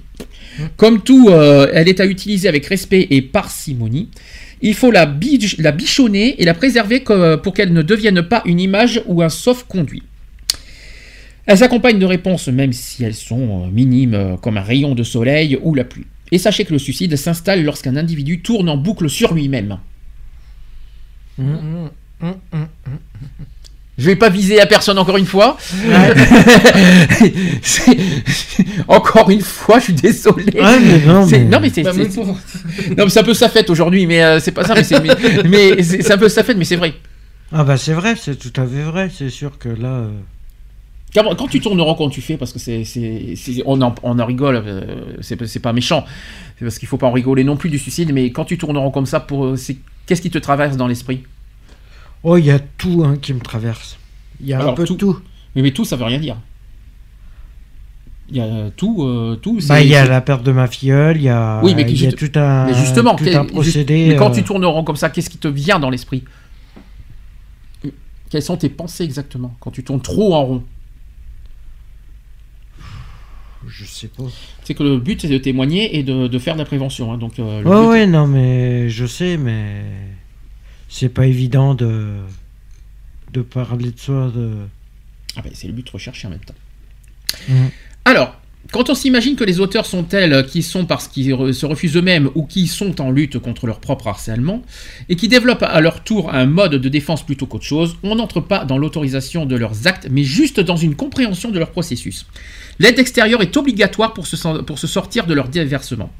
Comme 0.76 1.02
tout, 1.02 1.28
euh, 1.28 1.68
elle 1.72 1.88
est 1.88 2.00
à 2.00 2.06
utiliser 2.06 2.48
avec 2.48 2.66
respect 2.66 3.06
et 3.10 3.22
parcimonie. 3.22 4.08
Il 4.60 4.74
faut 4.74 4.90
la, 4.90 5.06
bichonner 5.06 6.40
et 6.40 6.44
la 6.44 6.54
préserver 6.54 7.02
que- 7.02 7.36
pour 7.36 7.54
qu'elle 7.54 7.72
ne 7.72 7.82
devienne 7.82 8.22
pas 8.22 8.42
une 8.44 8.60
image 8.60 9.02
ou 9.06 9.22
un 9.22 9.28
sauf-conduit. 9.28 10.02
Elle 11.46 11.58
s'accompagne 11.58 11.98
de 11.98 12.04
réponses, 12.04 12.48
même 12.48 12.72
si 12.72 13.04
elles 13.04 13.14
sont 13.14 13.64
euh, 13.66 13.70
minimes, 13.70 14.14
euh, 14.14 14.36
comme 14.36 14.58
un 14.58 14.62
rayon 14.62 14.94
de 14.94 15.02
soleil 15.02 15.58
ou 15.62 15.74
la 15.74 15.84
pluie. 15.84 16.06
Et 16.30 16.38
sachez 16.38 16.64
que 16.64 16.72
le 16.72 16.78
suicide 16.78 17.16
s'installe 17.16 17.64
lorsqu'un 17.64 17.96
individu 17.96 18.40
tourne 18.42 18.68
en 18.68 18.76
boucle 18.76 19.08
sur 19.08 19.32
lui-même. 19.32 19.78
Mhm. 21.38 21.90
Mhm. 22.20 22.34
Mhm. 22.52 22.68
Je 23.98 24.06
vais 24.06 24.16
pas 24.16 24.28
viser 24.28 24.60
à 24.60 24.66
personne 24.66 24.98
encore 24.98 25.16
une 25.16 25.26
fois. 25.26 25.56
Encore 28.88 29.30
une 29.30 29.40
fois, 29.40 29.78
je 29.80 29.84
suis 29.84 29.92
désolé. 29.92 30.44
Ouais, 30.54 30.78
mais 30.80 30.98
non, 31.04 31.26
mais- 31.26 31.44
non, 31.44 31.58
mais 31.60 31.70
c'est 31.70 31.82
Bah, 31.82 31.92
un 33.20 33.24
peu 33.24 33.34
sa 33.34 33.48
fête 33.48 33.70
aujourd'hui, 33.70 34.06
mais 34.06 34.22
euh, 34.22 34.40
c'est 34.40 34.52
pas 34.52 34.64
ça. 34.64 34.74
Mais 34.74 34.84
c'est 34.84 35.00
mais, 35.44 36.10
un 36.12 36.18
peu 36.18 36.28
sa 36.28 36.44
fête, 36.44 36.56
mais 36.56 36.64
c'est 36.64 36.76
vrai. 36.76 36.94
Ah 37.52 37.64
bah 37.64 37.76
c'est 37.76 37.94
vrai, 37.94 38.14
c'est 38.20 38.36
tout 38.38 38.52
à 38.60 38.66
fait 38.66 38.82
vrai. 38.82 39.10
C'est 39.12 39.30
sûr 39.30 39.58
que 39.58 39.68
là. 39.68 39.88
euh, 39.88 40.10
Quand, 41.14 41.34
quand 41.36 41.48
tu 41.48 41.60
tournes 41.60 41.80
rond, 41.80 41.94
quand 41.94 42.10
tu 42.10 42.20
fais, 42.20 42.36
parce 42.36 42.52
que 42.52 42.58
c'est, 42.58 42.84
on, 43.64 43.80
en, 43.80 43.94
on 44.02 44.18
en 44.18 44.26
rigole, 44.26 44.62
euh, 44.64 44.80
c'est, 45.22 45.58
pas 45.60 45.72
méchant, 45.72 46.04
c'est 46.58 46.64
parce 46.64 46.78
qu'il 46.78 46.88
faut 46.88 46.98
pas 46.98 47.06
en 47.06 47.12
rigoler 47.12 47.44
non 47.44 47.56
plus 47.56 47.70
du 47.70 47.78
suicide, 47.78 48.12
mais 48.12 48.30
quand 48.30 48.44
tu 48.44 48.58
tournes 48.58 48.76
rond 48.78 48.90
comme 48.90 49.06
ça, 49.06 49.20
pour, 49.20 49.56
c'est, 49.58 49.76
qu'est-ce 50.06 50.22
qui 50.22 50.30
te 50.30 50.38
traverse 50.38 50.76
dans 50.76 50.86
l'esprit? 50.86 51.22
Oh, 52.24 52.36
il 52.36 52.44
y 52.46 52.50
a 52.50 52.58
tout 52.58 53.02
hein, 53.04 53.16
qui 53.20 53.32
me 53.32 53.40
traverse. 53.40 53.98
Il 54.40 54.46
y 54.48 54.52
a 54.52 54.62
un 54.66 54.72
peu 54.72 54.84
tout. 54.84 55.18
mais, 55.54 55.62
mais 55.62 55.70
tout, 55.72 55.84
ça 55.84 55.96
veut 55.96 56.04
rien 56.04 56.18
dire. 56.18 56.36
Il 58.30 58.36
y 58.36 58.40
a 58.40 58.70
tout, 58.76 59.04
euh, 59.04 59.36
tout. 59.36 59.58
Bah, 59.68 59.80
il 59.80 59.88
y 59.88 59.94
a 59.96 60.04
la 60.06 60.20
perte 60.20 60.42
de 60.42 60.52
ma 60.52 60.66
filleule, 60.66 61.16
il 61.16 61.22
y 61.22 61.28
a, 61.30 61.60
Oui, 61.62 61.74
mais 61.74 61.82
il 61.88 62.02
y 62.02 62.06
a 62.06 62.12
tout 62.12 62.30
un, 62.36 62.66
mais 62.66 62.74
justement, 62.74 63.14
tout 63.14 63.24
quel- 63.24 63.36
un 63.36 63.42
juste- 63.42 63.54
procédé. 63.54 64.08
mais 64.08 64.16
quand 64.16 64.30
euh, 64.30 64.34
tu 64.34 64.42
tournes 64.44 64.64
rond 64.66 64.84
comme 64.84 64.96
ça, 64.96 65.08
qu'est-ce 65.08 65.30
qui 65.30 65.38
te 65.38 65.48
vient 65.48 65.78
dans 65.78 65.88
l'esprit? 65.90 66.24
Quelles 68.30 68.42
sont 68.42 68.58
tes 68.58 68.68
pensées 68.68 69.04
exactement 69.04 69.56
quand 69.60 69.70
tu 69.70 69.82
tournes 69.82 70.02
trop 70.02 70.34
en 70.34 70.44
rond? 70.44 70.62
Je 73.66 73.84
sais 73.86 74.08
pas. 74.08 74.24
C'est 74.64 74.74
que 74.74 74.82
le 74.82 74.98
but 74.98 75.22
c'est 75.22 75.28
de 75.28 75.38
témoigner 75.38 75.98
et 75.98 76.02
de, 76.02 76.26
de 76.26 76.38
faire 76.38 76.54
de 76.54 76.58
la 76.58 76.64
prévention. 76.64 77.12
hein, 77.12 77.18
donc, 77.18 77.38
euh, 77.38 77.62
le 77.62 77.68
Ouais, 77.68 77.80
but- 77.80 77.88
ouais, 77.88 78.06
non, 78.06 78.26
mais 78.26 78.88
je 78.90 79.06
sais, 79.06 79.36
mais 79.36 79.82
c'est 80.88 81.08
pas 81.08 81.26
évident 81.26 81.74
de 81.74 82.16
de 83.32 83.42
parler 83.42 83.90
de 83.90 83.98
soi. 83.98 84.32
De... 84.34 84.52
Ah 85.36 85.42
ben, 85.42 85.52
c'est 85.54 85.66
le 85.66 85.72
but 85.72 85.88
recherché 85.88 86.26
en 86.26 86.30
même 86.30 86.40
temps. 86.40 86.54
Mhm. 87.48 87.70
Alors, 88.04 88.34
quand 88.72 88.90
on 88.90 88.94
s'imagine 88.94 89.36
que 89.36 89.44
les 89.44 89.60
auteurs 89.60 89.86
sont 89.86 90.02
tels 90.02 90.46
qui 90.46 90.62
sont 90.62 90.84
parce 90.84 91.08
qu'ils 91.08 91.54
se 91.54 91.66
refusent 91.66 91.96
eux-mêmes 91.96 92.30
ou 92.34 92.44
qui 92.44 92.66
sont 92.66 93.00
en 93.00 93.10
lutte 93.10 93.38
contre 93.38 93.66
leur 93.66 93.80
propre 93.80 94.08
harcèlement 94.08 94.62
et 95.08 95.16
qui 95.16 95.28
développent 95.28 95.62
à 95.62 95.80
leur 95.80 96.04
tour 96.04 96.34
un 96.34 96.44
mode 96.46 96.74
de 96.74 96.88
défense 96.88 97.24
plutôt 97.24 97.46
qu'autre 97.46 97.64
chose, 97.64 97.96
on 98.02 98.16
n'entre 98.16 98.40
pas 98.40 98.64
dans 98.64 98.76
l'autorisation 98.76 99.46
de 99.46 99.56
leurs 99.56 99.86
actes, 99.86 100.08
mais 100.10 100.22
juste 100.22 100.60
dans 100.60 100.76
une 100.76 100.96
compréhension 100.96 101.50
de 101.50 101.58
leur 101.58 101.70
processus. 101.70 102.26
L'aide 102.78 102.98
extérieure 102.98 103.42
est 103.42 103.56
obligatoire 103.56 104.12
pour 104.12 104.26
se, 104.26 104.36
pour 104.62 104.78
se 104.78 104.86
sortir 104.86 105.26
de 105.26 105.34
leur 105.34 105.48
déversement. 105.48 106.12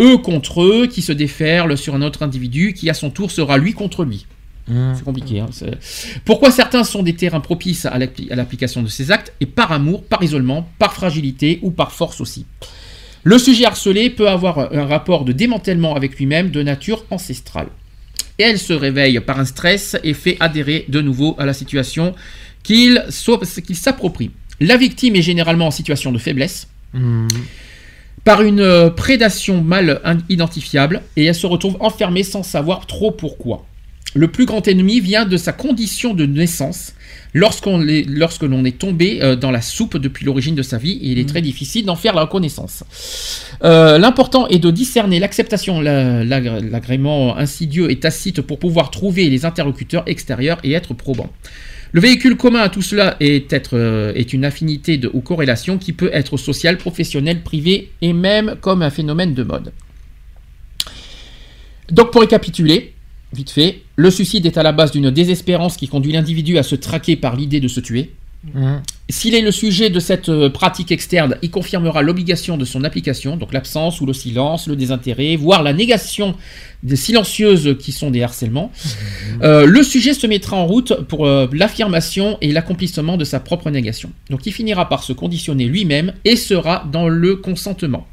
Eux 0.00 0.18
contre 0.18 0.62
eux, 0.62 0.86
qui 0.86 1.02
se 1.02 1.12
déferlent 1.12 1.76
sur 1.76 1.94
un 1.94 2.02
autre 2.02 2.22
individu 2.22 2.72
qui 2.72 2.88
à 2.90 2.94
son 2.94 3.10
tour 3.10 3.30
sera 3.30 3.58
lui 3.58 3.72
contre 3.72 4.04
lui. 4.04 4.26
Mhm. 4.68 4.94
C'est 4.96 5.04
compliqué. 5.04 5.40
hein, 5.40 5.48
Pourquoi 6.24 6.50
certains 6.50 6.84
sont 6.84 7.02
des 7.02 7.14
terrains 7.14 7.40
propices 7.40 7.86
à 7.86 7.98
l'appli- 7.98 8.30
à 8.30 8.36
l'application 8.36 8.82
de 8.82 8.88
ces 8.88 9.10
actes, 9.10 9.32
et 9.40 9.46
par 9.46 9.72
amour, 9.72 10.04
par 10.04 10.22
isolement, 10.22 10.68
par 10.78 10.92
fragilité 10.92 11.58
ou 11.62 11.70
par 11.70 11.90
force 11.92 12.20
aussi? 12.20 12.44
Le 13.24 13.38
sujet 13.38 13.64
harcelé 13.64 14.10
peut 14.10 14.28
avoir 14.28 14.72
un 14.72 14.86
rapport 14.86 15.24
de 15.24 15.32
démantèlement 15.32 15.96
avec 15.96 16.16
lui-même 16.18 16.50
de 16.50 16.62
nature 16.62 17.04
ancestrale. 17.10 17.68
Et 18.38 18.44
elle 18.44 18.58
se 18.58 18.72
réveille 18.72 19.18
par 19.20 19.40
un 19.40 19.44
stress 19.44 19.96
et 20.04 20.14
fait 20.14 20.36
adhérer 20.38 20.84
de 20.88 21.00
nouveau 21.00 21.34
à 21.38 21.44
la 21.46 21.52
situation 21.52 22.14
qu'il 22.62 23.02
s'approprie. 23.72 24.30
La 24.60 24.76
victime 24.76 25.16
est 25.16 25.22
généralement 25.22 25.66
en 25.66 25.70
situation 25.72 26.12
de 26.12 26.18
faiblesse, 26.18 26.68
Mhm. 26.94 27.28
Par 28.24 28.42
une 28.42 28.60
euh, 28.60 28.90
prédation 28.90 29.62
mal 29.62 30.00
identifiable 30.28 31.02
et 31.16 31.24
elle 31.24 31.34
se 31.34 31.46
retrouve 31.46 31.76
enfermée 31.80 32.22
sans 32.22 32.42
savoir 32.42 32.86
trop 32.86 33.10
pourquoi. 33.10 33.64
Le 34.14 34.28
plus 34.28 34.46
grand 34.46 34.66
ennemi 34.66 35.00
vient 35.00 35.26
de 35.26 35.36
sa 35.36 35.52
condition 35.52 36.14
de 36.14 36.24
naissance. 36.24 36.94
Lorsqu'on 37.34 37.86
est- 37.86 38.08
lorsque 38.08 38.42
l'on 38.42 38.64
est 38.64 38.78
tombé 38.78 39.18
euh, 39.22 39.36
dans 39.36 39.50
la 39.50 39.60
soupe 39.60 39.98
depuis 39.98 40.24
l'origine 40.24 40.54
de 40.54 40.62
sa 40.62 40.78
vie, 40.78 40.98
il 41.02 41.18
est 41.18 41.28
très 41.28 41.42
difficile 41.42 41.84
d'en 41.84 41.94
faire 41.94 42.14
la 42.14 42.22
reconnaissance. 42.22 42.84
Euh, 43.64 43.98
L'important 43.98 44.48
est 44.48 44.58
de 44.58 44.70
discerner 44.70 45.18
l'acceptation, 45.20 45.80
la- 45.82 46.24
la- 46.24 46.40
l'agrément 46.40 47.36
insidieux 47.36 47.90
et 47.90 47.96
tacite 48.00 48.40
pour 48.40 48.58
pouvoir 48.58 48.90
trouver 48.90 49.28
les 49.28 49.44
interlocuteurs 49.44 50.04
extérieurs 50.06 50.58
et 50.64 50.72
être 50.72 50.94
probant. 50.94 51.28
Le 51.92 52.00
véhicule 52.00 52.36
commun 52.36 52.60
à 52.60 52.68
tout 52.68 52.82
cela 52.82 53.16
est, 53.20 53.52
être, 53.52 53.76
euh, 53.76 54.12
une 54.32 54.44
affinité 54.44 55.00
ou 55.12 55.20
corrélation 55.20 55.78
qui 55.78 55.92
peut 55.92 56.10
être 56.12 56.36
sociale, 56.36 56.76
professionnelle, 56.76 57.42
privée 57.42 57.90
et 58.02 58.12
même 58.12 58.56
comme 58.60 58.82
un 58.82 58.90
phénomène 58.90 59.34
de 59.34 59.42
mode. 59.42 59.72
Donc 61.90 62.10
pour 62.12 62.20
récapituler, 62.20 62.92
vite 63.32 63.50
fait, 63.50 63.80
le 63.96 64.10
suicide 64.10 64.44
est 64.44 64.58
à 64.58 64.62
la 64.62 64.72
base 64.72 64.92
d'une 64.92 65.10
désespérance 65.10 65.76
qui 65.76 65.88
conduit 65.88 66.12
l'individu 66.12 66.58
à 66.58 66.62
se 66.62 66.74
traquer 66.74 67.16
par 67.16 67.36
l'idée 67.36 67.60
de 67.60 67.68
se 67.68 67.80
tuer. 67.80 68.10
Mhm. 68.44 68.82
S'il 69.10 69.34
est 69.34 69.40
le 69.40 69.50
sujet 69.50 69.90
de 69.90 69.98
cette 70.00 70.28
euh, 70.28 70.48
pratique 70.48 70.92
externe, 70.92 71.36
il 71.42 71.50
confirmera 71.50 72.02
l'obligation 72.02 72.56
de 72.56 72.64
son 72.64 72.84
application, 72.84 73.36
donc 73.36 73.52
l'absence 73.52 74.00
ou 74.00 74.06
le 74.06 74.12
silence, 74.12 74.68
le 74.68 74.76
désintérêt, 74.76 75.34
voire 75.34 75.62
la 75.62 75.72
négation 75.72 76.36
des 76.84 76.94
silencieuses 76.94 77.76
qui 77.80 77.90
sont 77.90 78.10
des 78.10 78.22
harcèlements. 78.22 78.70
Euh, 79.42 79.66
le 79.66 79.82
sujet 79.82 80.14
se 80.14 80.26
mettra 80.26 80.56
en 80.56 80.66
route 80.66 80.94
pour 81.08 81.26
euh, 81.26 81.48
l'affirmation 81.52 82.38
et 82.40 82.52
l'accomplissement 82.52 83.16
de 83.16 83.24
sa 83.24 83.40
propre 83.40 83.70
négation. 83.70 84.10
Donc 84.30 84.46
il 84.46 84.52
finira 84.52 84.88
par 84.88 85.02
se 85.02 85.12
conditionner 85.12 85.64
lui-même 85.64 86.12
et 86.24 86.36
sera 86.36 86.84
dans 86.92 87.08
le 87.08 87.36
consentement. 87.36 88.06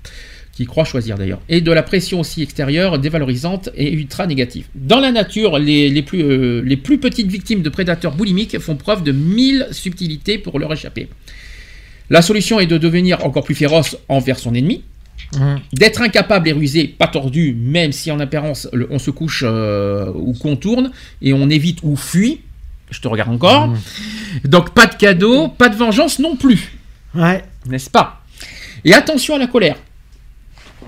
Qui 0.56 0.66
croient 0.66 0.86
choisir 0.86 1.18
d'ailleurs, 1.18 1.42
et 1.50 1.60
de 1.60 1.72
la 1.72 1.84
pression 1.84 2.22
aussi 2.22 2.42
extérieure 2.42 2.98
dévalorisante 2.98 3.70
et 3.76 3.92
ultra 3.92 4.26
négative. 4.26 4.68
Dans 4.74 5.02
la 5.02 5.12
nature, 5.12 5.60
les, 5.60 5.90
les 5.90 6.02
plus, 6.02 6.24
euh, 6.24 6.62
les 6.64 6.78
plus 6.78 6.98
petites 6.98 7.28
victimes 7.28 7.62
de 7.62 7.70
prédateurs 7.70 8.16
boulimiques 8.16 8.58
font 8.60 8.78
preuve 8.78 9.04
de 9.04 9.12
mille 9.12 9.68
subtilités 9.72 10.38
pour 10.38 10.58
leur 10.58 10.72
échapper. 10.72 11.10
La 12.10 12.22
solution 12.22 12.60
est 12.60 12.68
de 12.68 12.78
devenir 12.78 13.26
encore 13.26 13.44
plus 13.44 13.56
féroce 13.56 13.98
envers 14.08 14.40
son 14.40 14.54
ennemi, 14.54 14.84
d'être 15.74 16.02
incapable 16.02 16.48
et 16.48 16.54
rusé, 16.54 16.88
pas 16.88 17.08
tordu, 17.08 17.54
même 17.60 17.92
si 17.92 18.10
en 18.10 18.20
apparence 18.22 18.70
on 18.90 19.00
se 19.00 19.12
couche 19.12 19.44
euh, 19.46 20.12
ou 20.16 20.34
contourne, 20.34 20.92
et 21.22 21.34
on 21.34 21.50
évite 21.50 21.80
ou 21.84 21.98
fuit. 21.98 22.40
Je 22.92 23.02
te 23.02 23.08
regarde 23.10 23.32
encore. 23.32 23.74
Donc 24.46 24.74
pas 24.74 24.86
de 24.86 24.96
cadeau, 24.96 25.50
pas 25.50 25.68
de 25.68 25.76
vengeance 25.76 26.20
non 26.20 26.38
plus. 26.38 26.78
Ouais. 27.14 27.44
N'est-ce 27.68 27.90
pas? 27.90 28.24
Et 28.86 28.94
attention 28.94 29.36
à 29.36 29.40
la 29.40 29.48
colère. 29.48 29.78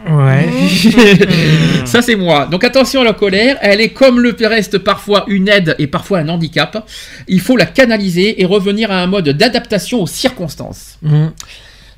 Ouais. 0.09 0.47
Ça 1.85 2.01
c'est 2.01 2.15
moi. 2.15 2.45
Donc 2.45 2.63
attention 2.63 3.01
à 3.01 3.03
la 3.03 3.13
colère, 3.13 3.57
elle 3.61 3.81
est 3.81 3.89
comme 3.89 4.19
le 4.19 4.35
reste 4.47 4.77
parfois 4.77 5.25
une 5.27 5.47
aide 5.47 5.75
et 5.79 5.87
parfois 5.87 6.19
un 6.19 6.29
handicap. 6.29 6.87
Il 7.27 7.39
faut 7.39 7.57
la 7.57 7.65
canaliser 7.65 8.41
et 8.41 8.45
revenir 8.45 8.91
à 8.91 9.01
un 9.01 9.07
mode 9.07 9.29
d'adaptation 9.29 10.01
aux 10.01 10.07
circonstances. 10.07 10.97
Mhm. 11.01 11.31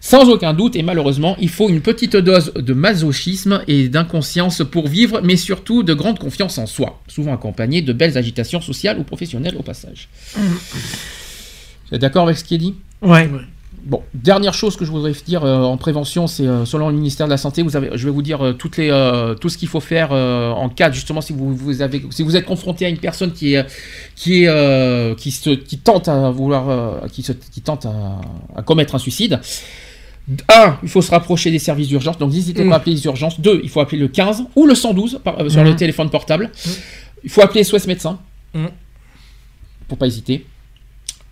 Sans 0.01 0.29
aucun 0.29 0.53
doute, 0.53 0.77
et 0.77 0.81
malheureusement, 0.81 1.35
il 1.41 1.49
faut 1.49 1.67
une 1.67 1.81
petite 1.81 2.15
dose 2.15 2.53
de 2.55 2.73
masochisme 2.73 3.61
et 3.67 3.89
d'inconscience 3.89 4.61
pour 4.71 4.87
vivre, 4.87 5.19
mais 5.21 5.35
surtout 5.35 5.83
de 5.83 5.93
grande 5.93 6.19
confiance 6.19 6.57
en 6.57 6.67
soi, 6.67 7.01
souvent 7.07 7.33
accompagnée 7.33 7.81
de 7.81 7.91
belles 7.91 8.17
agitations 8.17 8.61
sociales 8.61 8.97
ou 8.97 9.03
professionnelles 9.03 9.57
au 9.57 9.61
passage. 9.61 10.07
Vous 10.35 11.95
êtes 11.95 12.01
d'accord 12.01 12.23
avec 12.23 12.37
ce 12.37 12.45
qui 12.45 12.55
est 12.55 12.59
dit? 12.59 12.75
Ouais. 13.01 13.29
Bon, 13.89 14.03
dernière 14.13 14.53
chose 14.53 14.77
que 14.77 14.85
je 14.85 14.91
voudrais 14.91 15.13
dire 15.25 15.43
euh, 15.43 15.63
en 15.63 15.75
prévention, 15.75 16.27
c'est 16.27 16.45
euh, 16.45 16.63
selon 16.63 16.89
le 16.89 16.95
ministère 16.95 17.25
de 17.25 17.31
la 17.31 17.37
Santé, 17.37 17.63
vous 17.63 17.75
avez, 17.75 17.89
je 17.95 18.05
vais 18.05 18.11
vous 18.11 18.21
dire 18.21 18.39
euh, 18.45 18.53
toutes 18.53 18.77
les, 18.77 18.89
tout 19.41 19.49
ce 19.49 19.57
qu'il 19.57 19.67
faut 19.67 19.79
faire 19.79 20.11
en 20.11 20.69
cas 20.69 20.91
justement 20.91 21.21
si 21.21 21.33
vous, 21.33 21.55
vous 21.55 21.81
avez, 21.81 22.03
si 22.11 22.21
vous 22.21 22.35
êtes 22.35 22.45
confronté 22.45 22.85
à 22.85 22.89
une 22.89 22.99
personne 22.99 23.31
qui 23.33 23.55
est, 23.55 23.65
qui 24.15 24.43
est, 24.45 25.15
qui 25.17 25.31
se, 25.31 25.49
qui 25.49 25.79
tente 25.79 26.07
à 26.07 26.29
vouloir, 26.29 27.07
qui 27.11 27.23
se, 27.23 27.31
qui 27.31 27.61
tente 27.61 27.87
à, 27.87 28.21
à 28.55 28.61
commettre 28.61 28.93
un 28.95 28.99
suicide. 28.99 29.39
Un, 30.47 30.77
il 30.83 30.89
faut 30.89 31.01
se 31.01 31.09
rapprocher 31.09 31.49
des 31.49 31.57
services 31.57 31.87
d'urgence, 31.87 32.19
donc 32.19 32.31
n'hésitez 32.31 32.63
pas 32.69 32.75
à 32.75 32.77
appeler 32.77 32.93
les 32.95 33.05
urgences. 33.05 33.39
Deux, 33.41 33.59
il 33.63 33.69
faut 33.69 33.79
appeler 33.79 33.97
le 33.99 34.07
15 34.09 34.43
ou 34.55 34.67
le 34.67 34.75
112 34.75 35.21
par- 35.23 35.39
euh, 35.41 35.49
sur 35.49 35.63
le 35.63 35.71
Mhm. 35.71 35.75
téléphone 35.77 36.09
portable. 36.11 36.51
Il 37.23 37.31
faut 37.31 37.41
appeler 37.41 37.63
SOS 37.63 37.87
médecin 37.87 38.19
pour 39.87 39.97
pas 39.97 40.05
hésiter. 40.05 40.45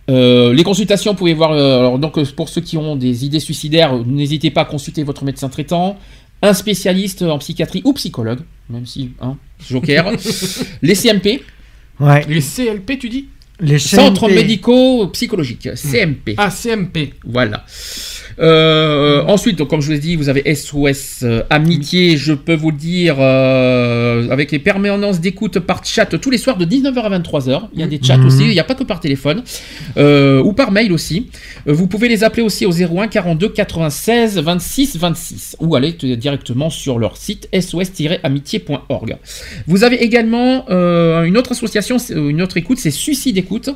Euh, 0.08 0.52
les 0.54 0.64
consultations, 0.64 1.12
vous 1.12 1.18
pouvez 1.18 1.34
voir. 1.34 1.52
euh, 1.52 1.78
alors 1.80 1.98
donc 1.98 2.16
euh, 2.18 2.24
pour 2.36 2.48
ceux 2.48 2.60
qui 2.62 2.76
ont 2.78 2.96
des 2.96 3.24
idées 3.26 3.40
suicidaires, 3.40 3.94
n'hésitez 4.06 4.50
pas 4.50 4.62
à 4.62 4.64
consulter 4.64 5.02
votre 5.02 5.24
médecin 5.24 5.48
traitant, 5.48 5.98
un 6.40 6.54
spécialiste 6.54 7.22
en 7.22 7.38
psychiatrie 7.38 7.82
ou 7.84 7.92
psychologue, 7.92 8.40
même 8.70 8.86
si 8.86 9.10
hein, 9.20 9.36
Joker, 9.68 10.12
les 10.82 10.94
CMP, 10.94 11.42
Ouais. 12.00 12.24
Les 12.28 12.40
CLP, 12.40 12.96
tu 12.98 13.08
dis? 13.08 13.26
Les 13.60 13.80
centres 13.80 14.28
médicaux 14.28 15.08
psychologiques, 15.08 15.68
CMP. 15.74 16.34
Ah, 16.36 16.48
CMP. 16.48 17.14
Voilà. 17.24 17.64
Euh, 18.40 19.22
ensuite, 19.26 19.56
donc, 19.58 19.68
comme 19.68 19.80
je 19.80 19.86
vous 19.86 19.92
l'ai 19.92 19.98
dit, 19.98 20.16
vous 20.16 20.28
avez 20.28 20.54
SOS 20.54 21.20
euh, 21.22 21.42
Amitié, 21.50 22.16
je 22.16 22.32
peux 22.32 22.54
vous 22.54 22.70
le 22.70 22.76
dire, 22.76 23.16
euh, 23.18 24.28
avec 24.30 24.52
les 24.52 24.58
permanences 24.58 25.20
d'écoute 25.20 25.58
par 25.58 25.84
chat 25.84 26.06
tous 26.06 26.30
les 26.30 26.38
soirs 26.38 26.56
de 26.56 26.64
19h 26.64 27.00
à 27.00 27.18
23h. 27.18 27.68
Il 27.74 27.80
y 27.80 27.82
a 27.82 27.86
des 27.86 28.00
chats 28.02 28.16
Mhm. 28.16 28.26
aussi, 28.26 28.42
il 28.44 28.50
n'y 28.50 28.60
a 28.60 28.64
pas 28.64 28.74
que 28.74 28.84
par 28.84 29.00
téléphone, 29.00 29.42
ou 29.96 30.52
par 30.52 30.70
mail 30.72 30.92
aussi. 30.92 31.30
Vous 31.66 31.86
pouvez 31.86 32.08
les 32.08 32.24
appeler 32.24 32.42
aussi 32.42 32.66
au 32.66 32.72
01 32.72 33.08
42 33.08 33.48
96 33.48 34.38
26 34.38 34.96
26, 34.98 35.56
ou 35.60 35.74
aller 35.74 35.92
directement 35.92 36.70
sur 36.70 36.98
leur 36.98 37.16
site 37.16 37.48
sos-amitié.org. 37.52 39.16
Vous 39.66 39.84
avez 39.84 40.02
également 40.02 40.68
une 40.68 41.36
autre 41.36 41.52
association, 41.52 41.96
une 42.14 42.42
autre 42.42 42.56
écoute, 42.56 42.78
c'est 42.78 42.90
Suicide 42.90 43.36
Écoute. 43.38 43.70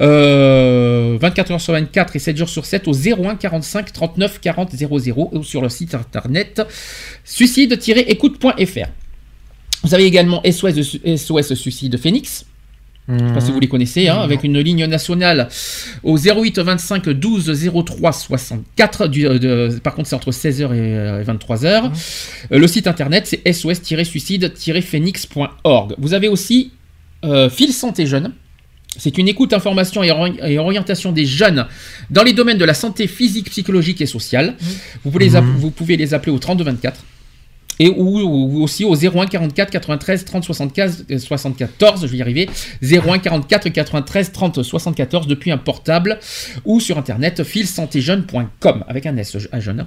Euh, 0.00 1.16
24 1.20 1.52
heures 1.52 1.60
sur 1.60 1.72
24 1.72 2.16
et 2.16 2.18
7 2.18 2.36
jours 2.36 2.48
sur 2.48 2.66
7 2.66 2.88
au 2.88 2.92
01 2.92 3.36
45 3.36 3.92
39 3.92 4.40
40 4.40 4.72
00 4.74 5.28
ou 5.32 5.44
sur 5.44 5.62
le 5.62 5.68
site 5.68 5.94
internet 5.94 6.62
suicide-écoute.fr. 7.24 8.88
Vous 9.84 9.94
avez 9.94 10.04
également 10.04 10.42
SOS, 10.50 10.98
SOS 11.16 11.54
Suicide 11.54 11.96
Phoenix. 11.98 12.44
Je 13.06 13.18
sais 13.18 13.34
pas 13.34 13.40
si 13.40 13.52
vous 13.52 13.60
les 13.60 13.68
connaissez, 13.68 14.08
hein, 14.08 14.16
avec 14.20 14.44
une 14.44 14.58
ligne 14.60 14.86
nationale 14.86 15.48
au 16.02 16.16
08 16.18 16.58
25 16.58 17.10
12 17.10 17.52
03 17.84 18.12
64. 18.12 19.08
Du, 19.08 19.26
euh, 19.28 19.38
de- 19.38 19.78
par 19.80 19.94
contre, 19.94 20.08
c'est 20.08 20.16
entre 20.16 20.32
16h 20.32 20.72
et, 20.72 20.96
euh, 20.96 21.22
23h. 21.22 21.90
Euh, 22.50 22.58
le 22.58 22.66
site 22.66 22.86
internet, 22.86 23.26
c'est 23.26 23.52
sos-suicide-phoenix.org. 23.52 25.94
Vous 25.98 26.14
avez 26.14 26.28
aussi 26.28 26.72
euh, 27.26 27.50
Fil 27.50 27.74
Santé 27.74 28.06
Jeune. 28.06 28.32
C'est 28.96 29.18
une 29.18 29.28
écoute, 29.28 29.52
information 29.52 30.02
et, 30.02 30.10
ori- 30.10 30.38
et 30.44 30.58
orientation 30.58 31.12
des 31.12 31.26
jeunes 31.26 31.66
dans 32.10 32.22
les 32.22 32.32
domaines 32.32 32.58
de 32.58 32.64
la 32.64 32.74
santé 32.74 33.06
physique, 33.06 33.50
psychologique 33.50 34.00
et 34.00 34.06
sociale. 34.06 34.54
Vous, 35.04 35.10
pouvez 35.10 35.24
les 35.24 35.36
app- 35.36 35.44
vous 35.44 35.70
pouvez 35.70 35.96
les 35.96 36.14
appeler 36.14 36.32
au 36.32 36.38
3224 36.38 37.00
et 37.78 37.88
ou, 37.88 38.20
ou 38.20 38.62
aussi 38.62 38.84
au 38.84 38.94
01 38.94 39.26
44 39.26 39.70
93 39.70 40.24
30 40.24 40.44
75 40.44 41.06
euh, 41.10 41.18
74, 41.18 42.02
je 42.02 42.06
vais 42.06 42.18
y 42.18 42.22
arriver, 42.22 42.48
01 42.82 43.18
44 43.18 43.68
93 43.68 44.32
30 44.32 44.62
74 44.62 45.26
depuis 45.26 45.50
un 45.50 45.58
portable 45.58 46.18
ou 46.64 46.80
sur 46.80 46.98
internet 46.98 47.42
filsantéjeune.com 47.42 48.84
avec 48.88 49.06
un 49.06 49.16
S 49.16 49.36
à 49.50 49.60
jeune. 49.60 49.86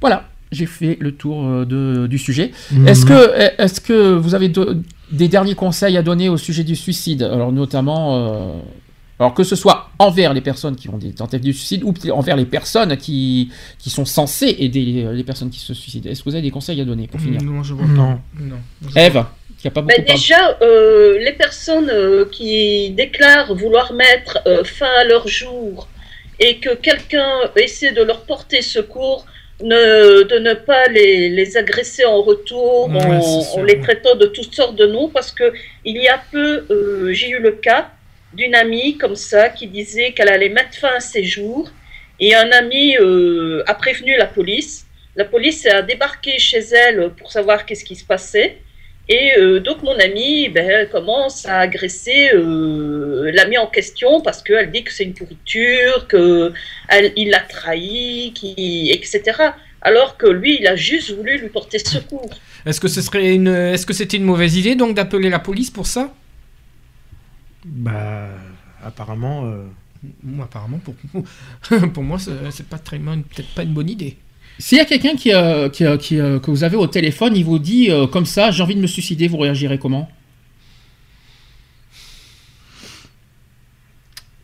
Voilà, 0.00 0.28
j'ai 0.52 0.66
fait 0.66 0.96
le 1.00 1.12
tour 1.12 1.64
de- 1.66 2.06
du 2.06 2.18
sujet. 2.18 2.50
Mhm. 2.72 2.88
Est-ce 2.88 3.06
que, 3.06 3.38
est 3.38 3.80
que 3.84 4.14
vous 4.14 4.34
avez 4.34 4.48
de- 4.48 4.82
des 5.12 5.28
derniers 5.28 5.54
conseils 5.54 5.96
à 5.96 6.02
donner 6.02 6.28
au 6.28 6.36
sujet 6.36 6.64
du 6.64 6.76
suicide? 6.76 7.22
Alors 7.22 7.52
notamment, 7.52 8.16
euh, 8.16 8.48
alors 9.20 9.32
que 9.34 9.44
ce 9.44 9.54
soit 9.56 9.90
envers 9.98 10.34
les 10.34 10.40
personnes 10.40 10.74
qui 10.76 10.88
ont 10.88 10.98
des 10.98 11.12
tentatives 11.12 11.46
de 11.46 11.52
suicide 11.56 11.82
ou 11.84 11.94
envers 12.12 12.36
les 12.36 12.44
personnes 12.46 12.96
qui, 12.96 13.50
qui 13.78 13.90
sont 13.90 14.04
censées 14.04 14.56
aider 14.58 14.80
les, 14.84 15.12
les 15.12 15.24
personnes 15.24 15.50
qui 15.50 15.60
se 15.60 15.72
suicident. 15.74 16.10
Est-ce 16.10 16.20
que 16.22 16.28
vous 16.30 16.34
avez 16.34 16.42
des 16.42 16.50
conseils 16.50 16.80
à 16.80 16.84
donner 16.84 17.06
pour 17.06 17.20
finir? 17.20 17.40
Non, 17.42 17.62
je 17.62 17.74
vois 17.74 17.86
Non. 17.86 18.14
pas. 18.16 18.42
Non. 18.42 18.56
Eve, 18.96 19.24
qui 19.58 19.68
a 19.68 19.70
pas 19.70 19.82
beaucoup 19.82 19.94
parlé. 19.94 20.12
déjà, 20.12 20.58
euh, 20.62 21.18
les 21.20 21.32
personnes 21.32 21.90
euh, 21.90 22.24
qui 22.30 22.90
déclarent 22.90 23.54
vouloir 23.54 23.92
mettre 23.92 24.40
euh, 24.46 24.64
fin 24.64 24.90
à 25.00 25.04
leur 25.04 25.28
jour 25.28 25.88
et 26.40 26.58
que 26.58 26.74
quelqu'un 26.74 27.30
essaie 27.56 27.92
de 27.92 28.02
leur 28.02 28.22
porter 28.22 28.62
secours, 28.62 29.24
ne, 29.62 30.24
de 30.24 30.38
ne 30.40 30.54
pas 30.54 30.88
les, 30.88 31.28
les 31.28 31.56
agresser 31.56 32.04
en 32.04 32.20
retour 32.22 32.88
Ouais, 32.88 33.00
en, 33.00 33.62
les 33.62 33.80
traitant 33.80 34.16
de 34.16 34.26
toutes 34.26 34.52
sortes 34.52 34.74
de 34.74 34.86
noms, 34.86 35.08
parce 35.08 35.30
que 35.30 35.52
il 35.84 35.96
y 35.96 36.08
a 36.08 36.20
peu, 36.32 36.66
euh, 36.70 37.12
j'ai 37.12 37.28
eu 37.30 37.38
le 37.38 37.52
cas 37.52 37.90
d'une 38.36 38.54
amie 38.54 38.96
comme 38.98 39.16
ça 39.16 39.48
qui 39.48 39.66
disait 39.66 40.12
qu'elle 40.12 40.28
allait 40.28 40.48
mettre 40.48 40.76
fin 40.78 40.94
à 40.96 41.00
ses 41.00 41.24
jours 41.24 41.70
et 42.20 42.34
un 42.34 42.50
ami 42.50 42.96
euh, 42.96 43.62
a 43.66 43.74
prévenu 43.74 44.16
la 44.16 44.26
police. 44.26 44.86
La 45.16 45.24
police 45.24 45.66
a 45.66 45.82
débarqué 45.82 46.38
chez 46.38 46.58
elle 46.58 47.10
pour 47.16 47.32
savoir 47.32 47.66
qu'est-ce 47.66 47.84
qui 47.84 47.96
se 47.96 48.04
passait. 48.04 48.58
Et 49.08 49.32
euh, 49.38 49.60
donc 49.60 49.82
mon 49.82 49.98
amie 49.98 50.48
ben, 50.48 50.88
commence 50.88 51.44
à 51.44 51.58
agresser 51.58 52.30
euh, 52.32 53.30
l'ami 53.34 53.58
en 53.58 53.66
question 53.66 54.22
parce 54.22 54.42
qu'elle 54.42 54.70
dit 54.70 54.82
que 54.82 54.92
c'est 54.92 55.04
une 55.04 55.12
pourriture, 55.12 56.08
qu'il 56.08 57.30
l'a 57.30 57.40
trahi, 57.40 58.32
qui, 58.34 58.90
etc. 58.90 59.20
Alors 59.82 60.16
que 60.16 60.26
lui, 60.26 60.56
il 60.58 60.66
a 60.66 60.76
juste 60.76 61.10
voulu 61.14 61.36
lui 61.36 61.50
porter 61.50 61.78
secours. 61.78 62.30
Est-ce 62.64 62.80
que 62.80 63.18
une, 63.18 63.48
est-ce 63.48 63.84
que 63.84 63.92
c'était 63.92 64.16
une 64.16 64.24
mauvaise 64.24 64.56
idée 64.56 64.74
donc 64.74 64.94
d'appeler 64.94 65.28
la 65.28 65.38
police 65.38 65.70
pour 65.70 65.86
ça? 65.86 66.14
Bah, 67.64 68.28
apparemment. 68.84 69.44
euh, 69.46 69.64
Moi, 70.22 70.44
apparemment, 70.44 70.78
pour, 70.84 70.94
pour 71.92 72.02
moi, 72.02 72.18
c'est 72.18 72.66
pas 72.68 72.78
très, 72.78 72.98
peut-être 72.98 73.48
pas 73.54 73.62
une 73.62 73.72
bonne 73.72 73.88
idée. 73.88 74.16
S'il 74.58 74.78
y 74.78 74.80
a 74.80 74.84
quelqu'un 74.84 75.16
qui, 75.16 75.32
euh, 75.32 75.68
qui, 75.68 75.84
euh, 75.84 75.96
qui, 75.96 76.20
euh, 76.20 76.38
que 76.38 76.50
vous 76.50 76.62
avez 76.62 76.76
au 76.76 76.86
téléphone, 76.86 77.34
il 77.36 77.44
vous 77.44 77.58
dit 77.58 77.90
euh, 77.90 78.06
comme 78.06 78.26
ça, 78.26 78.50
j'ai 78.52 78.62
envie 78.62 78.76
de 78.76 78.80
me 78.80 78.86
suicider, 78.86 79.26
vous 79.28 79.38
réagirez 79.38 79.78
comment? 79.78 80.08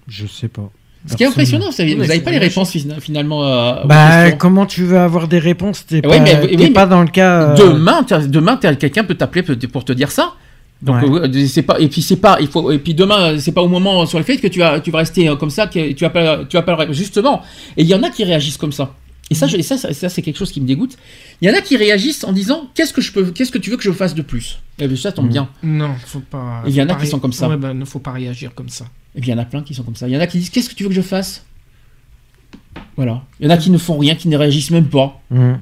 Je 0.08 0.26
sais 0.26 0.48
pas. 0.48 0.70
Ce 1.06 1.16
qui 1.16 1.22
est 1.22 1.26
impressionnant, 1.26 1.70
vous 1.70 1.94
n'avez 1.94 2.20
pas 2.20 2.30
les 2.30 2.38
réponses 2.38 2.72
fina- 2.72 3.00
finalement. 3.00 3.44
euh, 3.46 3.84
Bah, 3.84 4.32
comment 4.32 4.66
tu 4.66 4.84
veux 4.84 4.98
avoir 4.98 5.28
des 5.28 5.38
réponses? 5.38 5.86
T'es 5.86 6.02
pas, 6.02 6.18
mais- 6.18 6.40
t'es 6.40 6.46
oui, 6.48 6.56
mais 6.58 6.70
pas 6.70 6.86
dans 6.86 7.00
le 7.02 7.08
cas. 7.08 7.52
euh, 7.52 7.56
Demain, 7.56 8.02
demain, 8.28 8.56
quelqu'un 8.58 9.04
peut 9.04 9.14
t'appeler 9.14 9.42
pour 9.42 9.84
te 9.84 9.92
dire 9.92 10.10
ça. 10.10 10.34
Donc 10.82 11.02
Ouais. 11.02 11.20
euh, 11.28 11.46
c'est 11.46 11.62
pas 11.62 11.78
et 11.78 11.88
puis 11.88 12.00
c'est 12.00 12.16
pas 12.16 12.38
il 12.40 12.46
faut 12.48 12.70
et 12.70 12.78
puis 12.78 12.94
demain 12.94 13.38
c'est 13.38 13.52
pas 13.52 13.60
au 13.62 13.68
moment 13.68 14.02
euh, 14.02 14.06
sur 14.06 14.16
le 14.18 14.24
fait 14.24 14.38
que 14.38 14.46
tu 14.46 14.60
vas 14.60 14.80
tu 14.80 14.90
vas 14.90 14.98
rester 14.98 15.28
euh, 15.28 15.36
comme 15.36 15.50
ça 15.50 15.66
que 15.66 15.92
tu 15.92 16.04
vas 16.04 16.10
pas 16.10 16.44
tu 16.46 16.56
vas 16.56 16.62
pas 16.62 16.84
le- 16.86 16.92
justement 16.94 17.42
et 17.76 17.82
il 17.82 17.86
y 17.88 17.94
en 17.94 18.02
a 18.02 18.08
qui 18.08 18.24
réagissent 18.24 18.56
comme 18.56 18.72
ça 18.72 18.94
et 19.28 19.34
ça 19.34 19.46
je- 19.46 19.58
et 19.58 19.62
ça, 19.62 19.76
ça, 19.76 19.92
ça, 19.92 20.08
c'est 20.08 20.22
quelque 20.22 20.38
chose 20.38 20.50
qui 20.50 20.58
me 20.60 20.66
dégoûte 20.66 20.96
il 21.42 21.48
y 21.48 21.50
en 21.52 21.54
a 21.54 21.60
qui 21.60 21.76
réagissent 21.76 22.24
en 22.24 22.32
disant 22.32 22.70
qu'est-ce 22.74 22.94
que 22.94 23.02
je 23.02 23.12
peux 23.12 23.24
qu'est-ce 23.30 23.50
que 23.52 23.58
tu 23.58 23.68
veux 23.68 23.76
que 23.76 23.82
je 23.82 23.92
fasse 23.92 24.14
de 24.14 24.22
plus? 24.22 24.58
Et 24.78 24.88
bien 24.88 24.96
ça 24.96 25.12
tombe 25.12 25.28
bien 25.28 25.50
Non, 25.62 25.94
faut 26.06 26.20
pas. 26.20 26.62
Il 26.66 26.72
y 26.74 26.80
en 26.80 26.88
a 26.88 26.94
qui 26.94 27.00
ré- 27.02 27.06
sont 27.08 27.18
comme 27.20 27.34
ça. 27.34 27.46
Ouais, 27.48 27.58
bah, 27.58 27.74
ne 27.74 27.84
faut 27.84 27.98
pas 27.98 28.12
réagir 28.12 28.54
comme 28.54 28.70
ça. 28.70 28.86
et 29.14 29.20
bien 29.20 29.34
il 29.34 29.36
y 29.36 29.40
en 29.40 29.42
a 29.42 29.46
plein 29.46 29.62
qui 29.62 29.74
sont 29.74 29.82
comme 29.82 29.96
ça 29.96 30.08
il 30.08 30.14
y 30.14 30.16
en 30.16 30.20
a 30.20 30.26
qui 30.26 30.38
disent 30.38 30.48
qu'est-ce 30.48 30.70
que 30.70 30.74
tu 30.74 30.84
veux 30.84 30.88
que 30.88 30.94
je 30.94 31.02
fasse? 31.02 31.44
Voilà 32.96 33.22
il 33.38 33.46
y 33.46 33.48
en 33.48 33.54
a 33.54 33.58
qui 33.58 33.70
ne 33.70 33.76
font 33.78 33.98
rien 33.98 34.14
qui 34.14 34.28
ne 34.28 34.36
réagissent 34.38 34.70
même 34.70 34.88
pas 34.88 35.20
Mhm. 35.30 35.60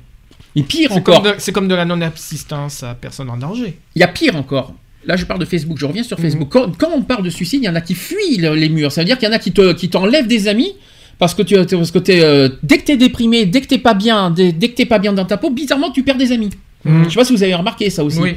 et 0.57 0.63
pire 0.63 0.91
C'est 0.93 0.99
encore 0.99 1.23
comme, 1.23 1.35
c'est 1.39 1.53
comme 1.53 1.67
de 1.69 1.75
la 1.75 1.85
non-assistance 1.85 2.83
à 2.85 2.95
personne 2.95 3.31
en 3.31 3.37
danger. 3.37 3.79
Il 3.97 4.01
y 4.01 4.03
a 4.03 4.09
pire 4.09 4.37
encore. 4.37 4.75
Là, 5.07 5.17
je 5.17 5.25
parle 5.25 5.41
de 5.41 5.45
Facebook, 5.45 5.79
je 5.79 5.87
reviens 5.87 6.03
sur 6.03 6.19
Mhm. 6.19 6.25
Facebook. 6.25 6.49
Quand, 6.51 6.77
quand 6.77 6.91
on 6.95 7.03
parle 7.03 7.23
de 7.25 7.31
suicide, 7.31 7.61
il 7.63 7.67
y 7.67 7.69
en 7.69 7.75
a 7.75 7.81
qui 7.81 7.95
fuient 7.95 8.37
le- 8.39 8.55
les 8.55 8.69
murs. 8.69 8.93
Ça 8.93 9.01
veut 9.01 9.05
dire 9.07 9.19
qu'il 9.19 9.29
y 9.29 9.31
en 9.31 9.35
a 9.35 9.39
qui 9.39 9.53
te- 9.53 9.73
qui 9.73 9.89
t'enlèvent 9.89 10.27
des 10.27 10.49
amis 10.49 10.73
parce 11.19 11.35
que, 11.35 11.43
tu, 11.43 11.55
parce 11.57 11.91
que 11.91 11.99
t'es, 11.99 12.23
euh, 12.23 12.49
dès 12.63 12.79
que 12.79 12.85
t'es 12.85 12.97
déprimé, 12.97 13.47
dès 13.47 13.61
que 13.61 13.67
t'es 13.67 13.79
pas 13.79 13.95
bien, 13.95 14.31
dès, 14.31 14.53
dès 14.53 14.69
que 14.69 14.75
t'es 14.77 14.87
pas 14.87 14.99
bien 14.99 15.13
dans 15.13 15.25
ta 15.25 15.37
peau, 15.37 15.51
bizarrement, 15.51 15.91
tu 15.91 16.03
perds 16.03 16.17
des 16.19 16.33
amis. 16.33 16.51
Mhm. 16.85 17.05
Je 17.05 17.09
sais 17.11 17.15
pas 17.17 17.25
si 17.25 17.33
vous 17.33 17.43
avez 17.43 17.55
remarqué 17.55 17.89
ça 17.91 18.05
aussi. 18.05 18.19
Oui. 18.19 18.35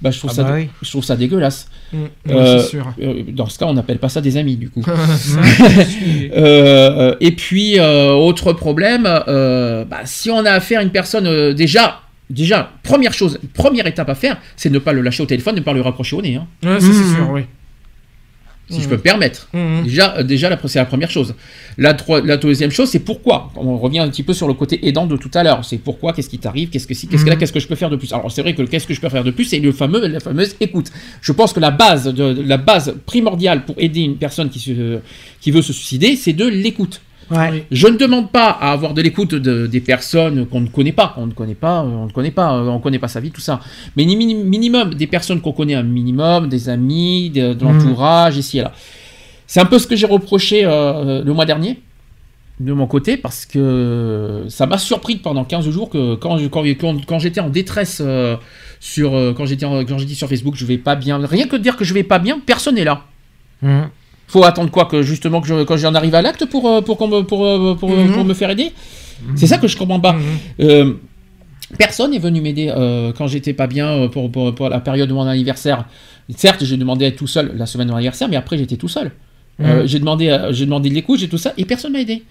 Bah, 0.00 0.12
je, 0.12 0.18
trouve 0.18 0.30
Ah 0.32 0.36
ça, 0.36 0.42
bah 0.44 0.52
oui. 0.54 0.68
je 0.80 0.88
trouve 0.90 1.02
ça 1.04 1.16
dégueulasse. 1.16 1.66
Mhm. 1.92 2.00
Euh, 2.30 2.62
sûr. 2.62 2.94
euh, 3.02 3.22
dans 3.32 3.48
ce 3.48 3.58
cas, 3.58 3.66
on 3.66 3.72
n'appelle 3.74 3.98
pas 3.98 4.08
ça 4.08 4.20
des 4.20 4.36
amis, 4.36 4.54
du 4.56 4.70
coup. 4.70 4.82
Euh, 6.36 7.14
et 7.20 7.32
puis, 7.32 7.78
autre 7.80 8.52
problème, 8.52 9.02
bah, 9.04 10.00
si 10.04 10.30
on 10.30 10.44
a 10.44 10.52
affaire 10.52 10.80
à 10.80 10.82
une 10.82 10.90
personne, 10.90 11.52
déjà, 11.54 12.00
déjà, 12.30 12.72
première 12.82 13.12
chose, 13.12 13.38
première 13.54 13.86
étape 13.86 14.08
à 14.08 14.14
faire, 14.14 14.38
c'est 14.56 14.70
ne 14.70 14.78
pas 14.78 14.92
le 14.92 15.00
lâcher 15.02 15.22
au 15.22 15.26
téléphone, 15.26 15.56
ne 15.56 15.60
pas 15.60 15.72
le 15.72 15.80
raccrocher 15.80 16.16
au 16.16 16.22
nez. 16.22 16.36
hein, 16.36 16.46
Ouais, 16.62 16.80
ça, 16.80 16.86
c'est 16.86 17.14
sûr, 17.14 17.30
oui. 17.30 17.42
si 18.70 18.82
je 18.82 18.88
peux 18.88 18.96
me 18.96 19.00
permettre. 19.00 19.48
Mhm. 19.54 19.84
Déjà, 19.84 20.16
euh, 20.18 20.22
déjà 20.22 20.58
c'est 20.66 20.78
la 20.78 20.84
première 20.84 21.10
chose. 21.10 21.34
La, 21.78 21.94
deuxième 22.36 22.70
chose, 22.70 22.90
c'est 22.90 22.98
pourquoi? 22.98 23.50
On 23.56 23.78
revient 23.78 24.00
un 24.00 24.08
petit 24.10 24.22
peu 24.22 24.34
sur 24.34 24.46
le 24.46 24.52
côté 24.54 24.86
aidant 24.86 25.06
de 25.06 25.16
tout 25.16 25.30
à 25.32 25.42
l'heure. 25.42 25.64
C'est 25.64 25.78
pourquoi, 25.78 26.12
qu'est-ce 26.12 26.28
qui 26.28 26.38
t'arrive, 26.38 26.68
qu'est-ce 26.68 26.86
que 26.86 26.92
si, 26.94 27.08
qu'est-ce 27.08 27.24
que 27.24 27.30
là, 27.30 27.36
qu'est-ce 27.36 27.52
que 27.52 27.60
je 27.60 27.68
peux 27.68 27.76
faire 27.76 27.88
de 27.88 27.96
plus? 27.96 28.12
Alors 28.12 28.30
c'est 28.30 28.42
vrai 28.42 28.54
que 28.54 28.62
qu'est-ce 28.62 28.86
que 28.86 28.92
je 28.94 29.00
peux 29.00 29.08
faire 29.08 29.24
de 29.24 29.30
plus, 29.30 29.44
c'est 29.44 29.58
le 29.58 29.72
fameux, 29.72 30.06
la 30.06 30.20
fameuse 30.20 30.54
écoute. 30.60 30.90
Je 31.22 31.32
pense 31.32 31.52
que 31.54 31.60
la 31.60 31.70
base, 31.70 32.12
de, 32.12 32.42
la 32.42 32.58
base 32.58 32.94
primordiale 33.06 33.64
pour 33.64 33.76
aider 33.78 34.00
une 34.00 34.16
personne 34.16 34.50
qui, 34.50 34.58
se, 34.58 34.98
qui 35.40 35.50
veut 35.50 35.62
se 35.62 35.72
suicider, 35.72 36.16
c'est 36.16 36.34
de 36.34 36.46
l'écoute. 36.46 37.00
Ouais. 37.30 37.66
Je 37.70 37.86
ne 37.88 37.96
demande 37.96 38.30
pas 38.30 38.48
à 38.50 38.72
avoir 38.72 38.94
de 38.94 39.02
l'écoute 39.02 39.34
de- 39.34 39.66
des 39.66 39.80
personnes 39.80 40.46
qu'on 40.46 40.60
ne 40.60 40.68
connaît 40.68 40.92
pas, 40.92 41.12
qu'on 41.14 41.26
ne 41.26 41.32
connaît 41.32 41.54
pas, 41.54 41.80
euh, 41.82 41.86
on 41.88 42.06
ne 42.06 42.10
connaît 42.10 42.30
pas, 42.30 42.54
euh, 42.54 42.68
on 42.68 42.74
ne 42.78 42.82
connaît 42.82 42.98
pas 42.98 43.08
sa 43.08 43.20
vie, 43.20 43.30
tout 43.30 43.40
ça. 43.40 43.60
Mais 43.96 44.04
ni 44.04 44.16
mini- 44.16 44.34
minimum 44.34 44.94
des 44.94 45.06
personnes 45.06 45.40
qu'on 45.40 45.52
connaît 45.52 45.74
un 45.74 45.82
minimum, 45.82 46.48
des 46.48 46.68
amis, 46.68 47.30
de, 47.30 47.52
de 47.54 47.64
l'entourage, 47.64 48.36
ici 48.38 48.58
et 48.58 48.62
là. 48.62 48.72
C'est 49.46 49.60
un 49.60 49.66
peu 49.66 49.78
ce 49.78 49.86
que 49.86 49.96
j'ai 49.96 50.06
reproché 50.06 50.62
euh, 50.64 51.22
le 51.24 51.32
mois 51.32 51.44
dernier 51.46 51.80
de 52.60 52.72
mon 52.72 52.86
côté 52.86 53.16
parce 53.16 53.46
que 53.46 54.44
ça 54.48 54.66
m'a 54.66 54.78
surpris 54.78 55.16
pendant 55.16 55.44
15 55.44 55.68
jours 55.70 55.88
que 55.90 56.16
quand, 56.16 56.38
je- 56.38 56.48
quand, 56.48 56.64
quand- 56.80 57.04
quand 57.06 57.18
j'étais 57.18 57.40
en 57.40 57.50
détresse 57.50 58.02
euh, 58.04 58.36
sur 58.80 59.14
euh, 59.14 59.32
quand 59.32 59.46
j'étais 59.46 59.64
en- 59.64 59.84
quand 59.84 59.96
j'ai 59.98 60.06
dit 60.06 60.16
sur 60.16 60.28
Facebook 60.28 60.54
je 60.56 60.66
vais 60.66 60.76
pas 60.78 60.96
bien 60.96 61.18
rien 61.24 61.46
que 61.46 61.56
de 61.56 61.62
dire 61.62 61.76
que 61.76 61.84
je 61.84 61.94
vais 61.94 62.02
pas 62.02 62.18
bien 62.18 62.40
personne 62.44 62.74
n'est 62.74 62.84
là 62.84 63.04
Mhm. 63.62 63.88
Faut 64.28 64.44
attendre 64.44 64.70
quoi 64.70 64.84
que 64.84 65.02
justement 65.02 65.40
que 65.40 65.48
je, 65.48 65.64
quand 65.64 65.76
j'en 65.76 65.94
arrive 65.94 66.14
à 66.14 66.22
l'acte 66.22 66.44
pour 66.46 66.68
euh, 66.68 66.80
pour 66.80 66.96
qu'on 66.98 67.08
me 67.08 67.22
pour, 67.22 67.44
euh, 67.44 67.74
pour, 67.74 67.90
Mhm. 67.90 68.12
pour 68.12 68.24
me 68.24 68.34
faire 68.34 68.50
aider? 68.50 68.70
C'est 69.34 69.48
ça 69.48 69.58
que 69.58 69.66
je 69.66 69.76
comprends 69.76 69.98
pas. 69.98 70.14
Euh, 70.60 70.92
personne 71.76 72.12
n'est 72.12 72.18
venu 72.20 72.40
m'aider 72.40 72.68
euh, 72.74 73.12
quand 73.16 73.26
j'étais 73.26 73.52
pas 73.52 73.66
bien 73.66 73.88
euh, 73.88 74.08
pour, 74.08 74.30
pour, 74.30 74.54
pour 74.54 74.68
la 74.68 74.80
période 74.80 75.08
de 75.08 75.14
mon 75.14 75.26
anniversaire. 75.26 75.86
Certes 76.36 76.62
j'ai 76.64 76.76
demandé 76.76 77.04
à 77.06 77.08
être 77.08 77.16
tout 77.16 77.26
seul 77.26 77.52
la 77.56 77.66
semaine 77.66 77.86
de 77.88 77.92
mon 77.92 77.98
anniversaire 77.98 78.28
mais 78.28 78.36
après 78.36 78.56
j'étais 78.58 78.76
tout 78.76 78.88
seul. 78.88 79.10
Euh, 79.60 79.82
Mhm. 79.82 79.86
j'ai 79.88 79.98
demandé 79.98 80.28
euh, 80.28 80.52
j'ai 80.52 80.66
demandé 80.66 80.88
de 80.88 80.94
l'écoute 80.94 81.18
j'ai 81.18 81.28
tout 81.28 81.38
ça 81.38 81.52
et 81.58 81.64
personne 81.64 81.92
m'a 81.92 82.00
aidé. 82.00 82.22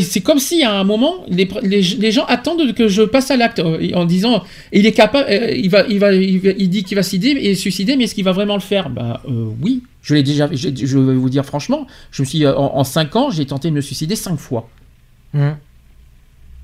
C'est 0.00 0.20
comme 0.20 0.40
si 0.40 0.64
à 0.64 0.72
un 0.80 0.82
moment 0.82 1.14
les, 1.28 1.48
les, 1.62 1.80
les 1.80 2.10
gens 2.10 2.24
attendent 2.26 2.74
que 2.74 2.88
je 2.88 3.02
passe 3.02 3.30
à 3.30 3.36
l'acte 3.36 3.60
euh, 3.60 3.88
en 3.94 4.04
disant 4.04 4.42
il 4.72 4.84
est 4.84 4.90
capable 4.92 5.26
euh, 5.30 5.52
il 5.54 5.70
va 5.70 5.86
il 5.88 6.00
va 6.00 6.12
il, 6.12 6.40
va- 6.40 6.50
il 6.58 6.68
dit 6.68 6.82
qu'il 6.82 6.96
va 6.96 7.04
se 7.04 7.10
suicider 7.10 7.38
et 7.40 7.54
suicider 7.54 7.94
mais 7.96 8.04
est-ce 8.04 8.16
qu'il 8.16 8.24
va 8.24 8.32
vraiment 8.32 8.54
le 8.54 8.60
faire? 8.62 8.90
Bah 8.90 9.22
euh, 9.28 9.46
oui 9.62 9.82
je 10.02 10.14
l'ai 10.14 10.22
déjà 10.22 10.48
je 10.52 10.98
vais 10.98 11.14
vous 11.14 11.28
dire 11.30 11.44
franchement 11.44 11.86
je 12.10 12.22
me 12.22 12.26
suis 12.26 12.44
euh, 12.44 12.54
en, 12.56 12.76
en 12.78 12.84
5 12.84 13.16
ans 13.16 13.30
j'ai 13.30 13.44
tenté 13.46 13.68
de 13.70 13.74
me 13.74 13.80
suicider 13.80 14.16
5 14.16 14.36
fois 14.38 14.68
Mhm. 15.34 15.56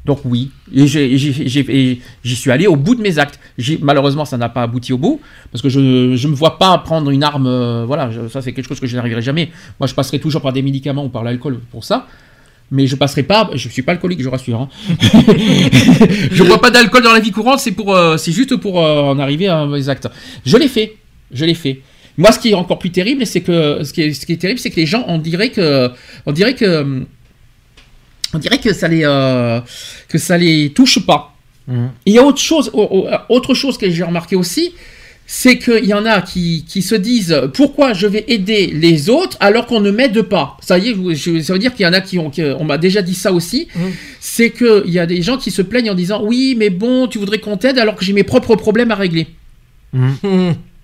donc 0.06 0.20
oui, 0.24 0.50
et 0.74 0.86
j'y 0.86 2.36
suis 2.36 2.50
allé 2.50 2.66
au 2.68 2.76
bout 2.76 2.94
de 2.94 3.02
mes 3.02 3.18
actes. 3.18 3.38
Malheureusement, 3.80 4.24
ça 4.24 4.36
n'a 4.36 4.48
pas 4.48 4.62
abouti 4.62 4.92
au 4.92 4.98
bout, 4.98 5.20
parce 5.50 5.62
que 5.62 5.68
je 5.68 5.80
ne 5.80 6.28
me 6.28 6.34
vois 6.34 6.58
pas 6.58 6.78
prendre 6.78 7.10
une 7.10 7.22
arme. 7.24 7.46
euh, 7.48 7.84
voilà, 7.86 8.10
je- 8.12 8.28
ça 8.28 8.40
c'est 8.42 8.52
quelque 8.52 8.68
chose 8.68 8.78
que 8.80 8.86
je 8.86 8.94
n'arriverai 8.96 9.20
jamais. 9.22 9.50
Moi, 9.80 9.86
je 9.88 9.94
passerai 9.94 10.18
toujours 10.20 10.42
par 10.42 10.52
des 10.52 10.62
médicaments 10.62 11.04
ou 11.04 11.08
par 11.08 11.24
l'alcool 11.24 11.58
pour 11.72 11.82
ça. 11.84 12.06
Mais 12.72 12.86
je 12.88 12.96
passerai 12.96 13.22
pas, 13.24 13.50
je 13.54 13.68
suis 13.68 13.82
pas 13.82 13.92
alcoolique, 13.92 14.22
je 14.22 14.28
rassure. 14.28 14.60
hein. 14.62 14.68
je 16.32 16.42
bois 16.44 16.60
pas 16.60 16.70
d'alcool 16.70 17.02
dans 17.02 17.12
la 17.12 17.20
vie 17.20 17.30
courante, 17.32 17.60
c'est 17.60 17.72
pour, 17.72 17.94
euh, 17.94 18.16
c'est 18.16 18.32
juste 18.32 18.56
pour 18.56 18.84
euh, 18.84 19.02
en 19.02 19.18
arriver 19.18 19.48
à 19.48 19.66
mes 19.66 19.88
actes. 19.88 20.08
Je 20.44 20.56
l'ai 20.56 20.68
fait, 20.68 20.96
je 21.32 21.44
l'ai 21.44 21.54
fait. 21.54 21.80
Moi, 22.18 22.32
ce 22.32 22.38
qui 22.38 22.50
est 22.50 22.54
encore 22.54 22.78
plus 22.78 22.90
terrible, 22.90 23.26
c'est 23.26 23.42
que 23.42 23.84
ce 23.84 23.92
qui 23.92 24.02
est, 24.02 24.12
ce 24.14 24.24
qui 24.26 24.32
est 24.32 24.36
terrible, 24.36 24.58
c'est 24.58 24.70
que 24.70 24.76
les 24.80 24.86
gens, 24.86 25.04
on 25.08 25.18
dirait 25.18 25.50
que, 25.50 25.90
on 26.24 26.32
dirait 26.32 26.54
que, 26.54 27.04
on 28.32 28.38
dirait 28.38 28.58
que 28.58 28.72
ça 28.72 28.88
les, 28.88 29.02
euh, 29.04 29.60
que 30.08 30.18
ça 30.18 30.36
les 30.38 30.70
touche 30.70 30.98
pas. 31.04 31.34
Mhm. 31.68 31.90
Il 32.06 32.14
y 32.14 32.18
a 32.18 32.24
autre 32.24 32.40
chose, 32.40 32.70
au- 32.72 32.82
au- 32.82 33.08
autre 33.28 33.54
chose 33.54 33.76
que 33.78 33.90
j'ai 33.90 34.02
remarqué 34.04 34.36
aussi, 34.36 34.72
c'est 35.28 35.58
qu'il 35.58 35.84
y 35.84 35.92
en 35.92 36.06
a 36.06 36.22
qui, 36.22 36.64
qui 36.68 36.82
se 36.82 36.94
disent 36.94 37.36
pourquoi 37.52 37.92
je 37.92 38.06
vais 38.06 38.24
aider 38.28 38.68
les 38.68 39.10
autres 39.10 39.36
alors 39.40 39.66
qu'on 39.66 39.80
ne 39.80 39.90
m'aide 39.90 40.22
pas? 40.22 40.56
Ça 40.60 40.78
y 40.78 40.90
est, 40.90 40.94
je- 40.94 41.14
je- 41.14 41.42
ça 41.42 41.52
veut 41.52 41.58
dire 41.58 41.74
qu'il 41.74 41.84
y 41.84 41.88
en 41.88 41.92
a 41.92 42.00
qui 42.00 42.18
ont, 42.20 42.30
qui- 42.30 42.42
on 42.44 42.64
m'a 42.64 42.78
déjà 42.78 43.02
dit 43.02 43.14
ça 43.14 43.32
aussi. 43.32 43.66
C'est 44.20 44.50
qu'il 44.52 44.84
y 44.90 44.98
a 45.00 45.06
des 45.06 45.22
gens 45.22 45.36
qui 45.36 45.50
se 45.50 45.62
plaignent 45.62 45.90
en 45.90 45.94
disant 45.96 46.22
oui, 46.22 46.54
mais 46.56 46.70
bon, 46.70 47.08
tu 47.08 47.18
voudrais 47.18 47.38
qu'on 47.40 47.56
t'aide 47.56 47.78
alors 47.78 47.96
que 47.96 48.04
j'ai 48.04 48.12
mes 48.12 48.22
propres 48.24 48.54
problèmes 48.54 48.90
à 48.92 48.94
régler. 48.94 49.26
Mhm. 49.92 50.54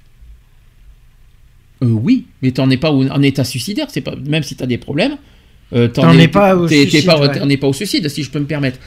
Euh, 1.82 1.86
oui, 1.86 2.24
mais 2.42 2.52
t'en 2.52 2.70
es 2.70 2.76
pas 2.76 2.90
en 2.92 3.22
état 3.22 3.44
suicidaire, 3.44 3.86
c'est 3.90 4.00
pas 4.02 4.14
même 4.26 4.42
si 4.42 4.54
t'as 4.54 4.66
des 4.66 4.78
problèmes. 4.78 5.16
euh, 5.74 5.88
T'en 5.88 6.12
es 6.18 6.28
pas 6.28 6.54
au 6.56 6.68
suicide, 6.68 7.06
pas, 7.06 7.18
ouais. 7.20 7.38
t'en 7.38 7.48
es 7.48 7.56
pas 7.56 7.66
au 7.66 7.72
suicide, 7.72 8.08
si 8.08 8.22
je 8.22 8.30
peux 8.30 8.38
me 8.38 8.44
permettre. 8.46 8.78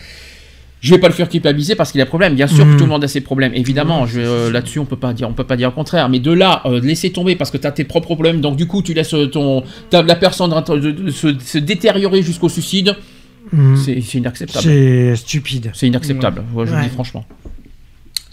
Je 0.82 0.94
vais 0.94 1.00
pas 1.00 1.08
le 1.08 1.14
faire 1.16 1.28
culpabiliser 1.30 1.74
parce 1.74 1.92
qu'il 1.92 2.00
a 2.02 2.06
problème. 2.06 2.36
Bien 2.36 2.46
sûr 2.46 2.64
que 2.64 2.74
tout 2.78 2.84
le 2.84 2.90
monde 2.90 3.04
a 3.04 3.08
ses 3.08 3.22
problèmes. 3.22 3.54
Évidemment, 3.56 4.06
je- 4.06 4.20
euh, 4.20 4.52
là-dessus 4.52 4.78
on 4.78 4.86
peut 4.86 4.96
pas 4.98 5.14
dire, 5.14 5.28
on 5.28 5.34
peut 5.34 5.44
pas 5.44 5.58
dire 5.58 5.70
le 5.70 5.74
contraire. 5.74 6.10
Mais 6.10 6.20
de 6.20 6.32
là, 6.32 6.62
euh, 6.66 6.80
laisser 6.80 7.10
tomber 7.12 7.36
parce 7.36 7.50
que 7.50 7.58
tu 7.58 7.66
as 7.66 7.72
tes 7.72 7.86
propres 7.86 8.14
problèmes, 8.14 8.40
donc 8.40 8.56
du 8.56 8.68
coup 8.68 8.84
tu 8.84 8.94
laisses 8.94 9.16
ton, 9.32 9.64
t'as 9.90 10.04
la 10.04 10.16
personne 10.16 10.52
se, 11.12 11.40
se 11.40 11.58
détériorer 11.58 12.22
jusqu'au 12.22 12.50
suicide. 12.50 12.96
Mhm. 13.52 13.78
C'est 13.78 14.00
c'est 14.02 14.20
inacceptable. 14.20 14.64
C'est 14.64 15.16
stupide. 15.16 15.72
C'est 15.74 15.88
inacceptable. 15.88 16.44
Ouais, 16.54 16.66
je 16.66 16.70
vous 16.72 16.76
Ouais. 16.76 16.84
le 16.84 16.88
dis 16.90 16.94
franchement. 16.94 17.26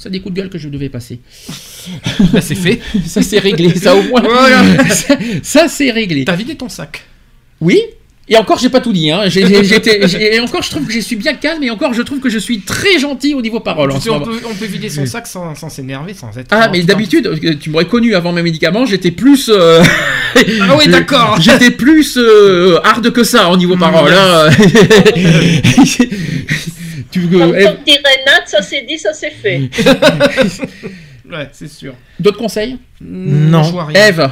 Ça 0.03 0.11
des 0.11 0.19
coups 0.21 0.35
de 0.35 0.41
gueule 0.41 0.51
que 0.51 0.59
je 0.59 0.69
devais 0.69 0.89
passer. 0.89 1.21
Bah, 2.33 2.41
c'est 2.41 2.55
fait. 2.57 2.81
ça 3.07 3.23
c'est 3.23 3.39
réglé. 3.39 3.73
Ça 3.77 3.95
au 3.95 4.03
moins. 4.03 4.21
Voilà. 4.23 4.85
ça, 4.89 5.15
ça, 5.43 5.69
c'est 5.69 5.91
réglé. 5.93 6.25
T'as 6.25 6.35
vidé 6.37 6.55
ton 6.57 6.69
sac. 6.69 7.05
Oui. 7.61 7.81
Et 8.29 8.37
encore, 8.37 8.59
j'ai 8.59 8.69
pas 8.69 8.81
tout 8.81 8.93
dit. 8.93 9.11
Hein. 9.11 9.25
Et 9.29 10.41
encore, 10.41 10.63
je 10.63 10.71
trouve 10.71 10.87
que 10.87 10.93
je 10.93 11.01
suis 11.01 11.17
bien 11.17 11.35
calme. 11.35 11.63
Et 11.65 11.71
encore, 11.71 11.93
je 11.93 12.03
trouve 12.03 12.21
que 12.21 12.31
je 12.31 12.39
suis 12.39 12.61
très 12.61 12.99
gentil 12.99 13.35
au 13.35 13.43
niveau 13.43 13.61
parole. 13.61 13.91
en 13.93 14.01
ce 14.01 14.11
on, 14.11 14.21
peut, 14.21 14.41
on 14.49 14.55
peut 14.55 14.65
vider 14.65 14.89
son 14.89 15.05
sac 15.07 15.27
sans, 15.27 15.55
s'énerver, 15.69 16.15
sans 16.15 16.37
être. 16.39 16.47
Ah, 16.51 16.69
mais 16.73 16.83
d'habitude, 16.83 17.27
euh, 17.27 17.55
tu 17.61 17.71
m'aurais 17.71 17.85
connu 17.87 18.15
avant 18.15 18.33
mes 18.33 18.43
médicaments, 18.43 18.87
j'étais 18.87 19.11
plus. 19.11 19.51
euh, 19.53 19.83
Ah 20.61 20.77
oui, 20.79 20.89
d'accord. 20.89 21.37
J'étais 21.41 21.73
plus 21.73 22.17
euh, 22.17 22.79
hard 22.85 23.11
que 23.13 23.25
ça 23.25 23.51
au 23.51 23.57
niveau 23.57 23.77
parole. 23.77 24.13
hein. 24.13 24.49
tu, 27.13 27.29
Comme, 27.29 27.41
euh, 27.55 27.65
comme 27.65 27.85
dirait 27.85 28.25
Nat, 28.27 28.47
ça 28.47 28.61
c'est 28.63 28.83
dit, 28.83 28.99
ça 28.99 29.13
c'est 29.13 29.31
fait. 29.31 29.71
Ouais, 31.31 31.49
c'est 31.53 31.69
sûr. 31.69 31.95
D'autres 32.21 32.37
conseils 32.39 32.77
Non. 33.01 33.63
Vois 33.63 33.87
rien. 33.87 34.09
Eve 34.09 34.31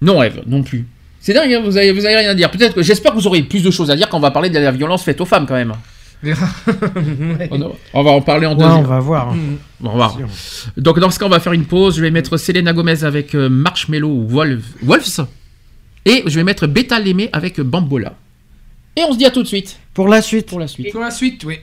Non, 0.00 0.20
Eve, 0.22 0.42
non 0.46 0.62
plus. 0.64 0.84
C'est 1.20 1.32
dingue, 1.32 1.52
hein, 1.52 1.60
vous 1.64 1.76
avez, 1.76 1.92
vous 1.92 2.04
avez 2.04 2.16
rien 2.16 2.30
à 2.30 2.34
dire. 2.34 2.50
Peut-être 2.50 2.74
que 2.74 2.82
j'espère 2.82 3.12
que 3.12 3.16
vous 3.18 3.26
aurez 3.26 3.42
plus 3.42 3.62
de 3.62 3.70
choses 3.70 3.90
à 3.90 3.94
dire 3.96 4.08
quand 4.08 4.16
on 4.16 4.20
va 4.20 4.30
parler 4.32 4.50
de 4.50 4.58
la 4.58 4.70
violence 4.72 5.04
faite 5.04 5.20
aux 5.20 5.26
femmes 5.26 5.46
quand 5.46 5.54
même. 5.54 5.74
Ouais. 6.24 7.48
On, 7.52 7.72
on 7.94 8.02
va 8.02 8.10
en 8.10 8.20
parler 8.20 8.46
en 8.46 8.56
Ouais, 8.56 8.64
deuxième. 8.64 8.78
on 8.78 8.82
va 8.88 8.98
voir. 8.98 9.32
Mm. 9.34 9.56
Bon, 9.78 9.90
on 9.90 9.98
va 9.98 10.08
voir. 10.08 10.18
Donc 10.76 10.98
dans 10.98 11.10
ce 11.10 11.18
cas, 11.20 11.26
on 11.26 11.28
va 11.28 11.38
faire 11.38 11.52
une 11.52 11.66
pause. 11.66 11.96
Je 11.96 12.02
vais 12.02 12.10
mettre 12.10 12.36
Selena 12.36 12.72
Gomez 12.72 13.04
avec 13.04 13.36
euh, 13.36 13.48
Marshmello 13.48 14.08
ou 14.08 14.26
Wolf, 14.26 14.64
Wolves. 14.82 15.26
Et 16.04 16.24
je 16.26 16.34
vais 16.34 16.42
mettre 16.42 16.66
Beta 16.66 16.98
Lemé 16.98 17.28
avec 17.32 17.60
Bambola. 17.60 18.14
Et 18.98 19.04
on 19.04 19.12
se 19.12 19.16
dit 19.18 19.26
à 19.26 19.30
tout 19.30 19.44
de 19.44 19.46
suite. 19.46 19.78
Pour 19.94 20.08
la 20.08 20.20
suite. 20.20 20.48
Pour 20.48 20.58
la 20.58 20.66
suite. 20.66 20.90
Pour 20.90 21.00
la 21.00 21.12
suite, 21.12 21.44
oui. 21.44 21.60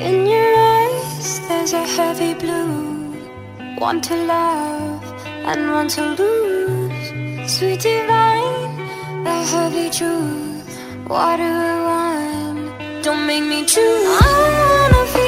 In 0.00 0.26
your 0.28 0.54
eyes, 0.56 1.40
there's 1.48 1.72
a 1.72 1.84
heavy 1.84 2.34
blue. 2.34 3.16
One 3.80 4.00
to 4.00 4.14
love 4.14 5.02
and 5.44 5.72
one 5.72 5.88
to 5.88 6.14
lose. 6.16 7.50
Sweet 7.50 7.80
divine, 7.80 8.76
the 9.24 9.42
heavy 9.42 9.90
truth. 9.90 10.78
Water 11.08 11.82
wine, 11.88 12.70
don't 13.02 13.26
make 13.26 13.42
me 13.42 13.64
choose. 13.66 14.06
I 14.20 14.92
wanna 14.92 15.06
feel. 15.06 15.27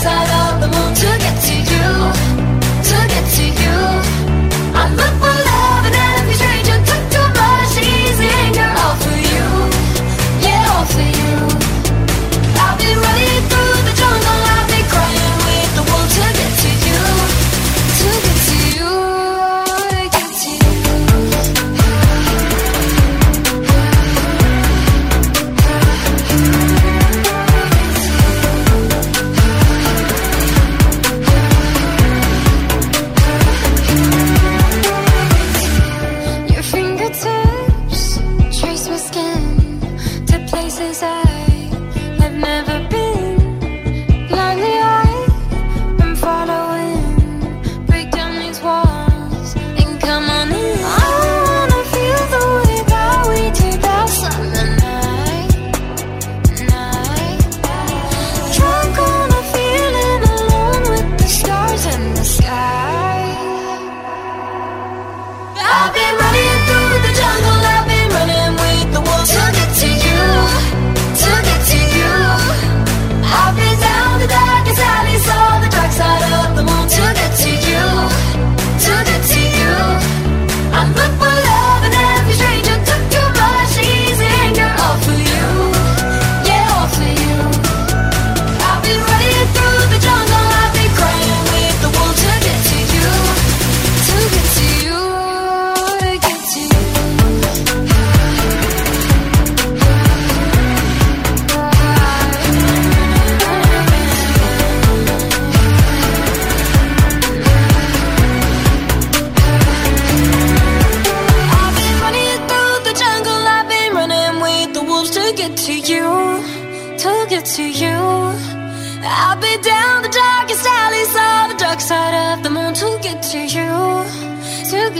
Side 0.00 0.30
of 0.30 0.60
the 0.62 0.68
moon. 0.68 0.94
Together 0.94 1.29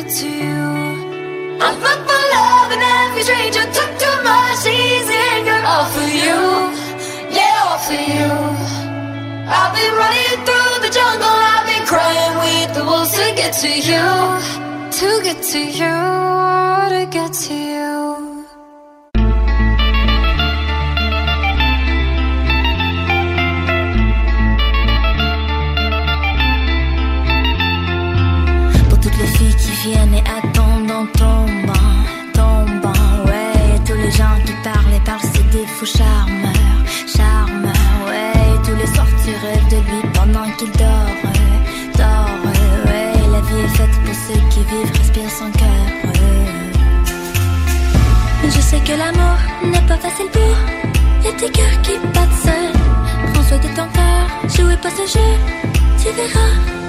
you 0.00 0.10
to. 0.20 1.60
I 1.62 1.68
felt 1.82 2.00
for 2.08 2.22
love 2.34 2.70
and 2.72 2.82
every 3.00 3.22
stranger, 3.22 3.64
took 3.76 3.92
too 4.02 4.16
much, 4.24 4.64
easier, 4.66 5.44
girl. 5.44 5.64
All 5.72 5.86
for 5.94 6.08
you, 6.24 6.40
yeah, 7.36 7.68
all 7.68 7.78
for 7.86 8.00
you. 8.14 8.30
I've 9.52 9.72
been 9.76 9.94
running 10.02 10.38
through 10.46 10.74
the 10.84 10.90
jungle, 10.98 11.36
I've 11.52 11.66
been 11.66 11.86
crying 11.86 12.34
with 12.44 12.74
the 12.76 12.84
wolves 12.84 13.12
to 13.12 13.34
get 13.34 13.52
to 13.62 13.68
you, 13.68 14.06
to 14.98 15.22
get 15.22 15.42
to 15.52 15.60
you, 15.60 15.96
to 16.94 17.08
get 17.10 17.32
to 17.32 17.54
you. 17.54 18.39
viennent 29.82 30.14
et 30.14 30.24
attendent 30.38 30.90
en 30.90 31.06
tombant, 31.18 31.90
tombant, 32.34 33.24
ouais. 33.26 33.78
Tous 33.86 33.94
les 33.94 34.10
gens 34.10 34.36
qui 34.44 34.52
parlent 34.62 34.94
et 34.94 35.00
parlent, 35.04 35.20
c'est 35.32 35.48
des 35.50 35.66
fous 35.66 35.86
charmeurs, 35.86 36.84
charmeurs, 37.06 37.98
ouais. 38.06 38.58
Tous 38.64 38.76
les 38.76 38.86
soirs, 38.94 39.06
tu 39.24 39.30
rêves 39.30 39.68
de 39.70 39.76
lui 39.88 40.02
pendant 40.12 40.48
qu'il 40.58 40.70
dort, 40.72 41.16
dort, 41.96 42.36
ouais. 42.44 43.12
La 43.32 43.40
vie 43.40 43.60
est 43.64 43.76
faite 43.76 43.96
pour 44.04 44.14
ceux 44.14 44.40
qui 44.50 44.60
vivent, 44.70 44.92
respirent 44.98 45.30
son 45.30 45.50
cœur, 45.52 45.86
ouais. 46.04 46.70
Je 48.44 48.60
sais 48.60 48.80
que 48.80 48.92
l'amour 48.92 49.38
n'est 49.64 49.86
pas 49.86 49.96
facile 49.96 50.26
pour 50.32 50.56
les 51.24 51.32
petits 51.32 51.52
cœurs 51.52 51.82
qui 51.82 51.92
battent 52.14 52.40
seuls. 52.42 53.32
Prends 53.32 53.44
soin 53.44 53.58
de 53.58 53.68
ton 53.76 53.88
cœur, 53.96 54.24
jouez 54.48 54.76
pas 54.76 54.90
ce 54.90 55.18
jeu, 55.18 55.30
tu 56.02 56.10
verras. 56.12 56.79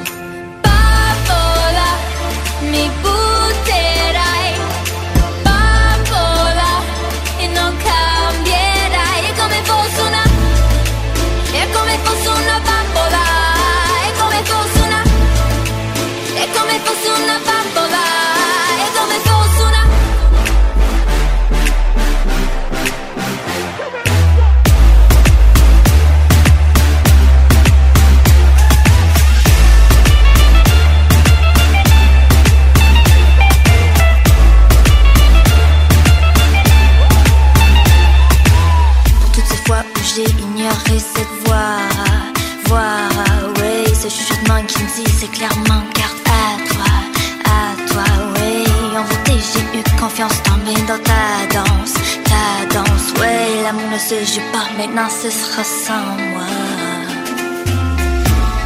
maintenant 54.93 55.09
ce 55.09 55.29
sera 55.29 55.63
sans 55.63 56.07
moi. 56.31 56.47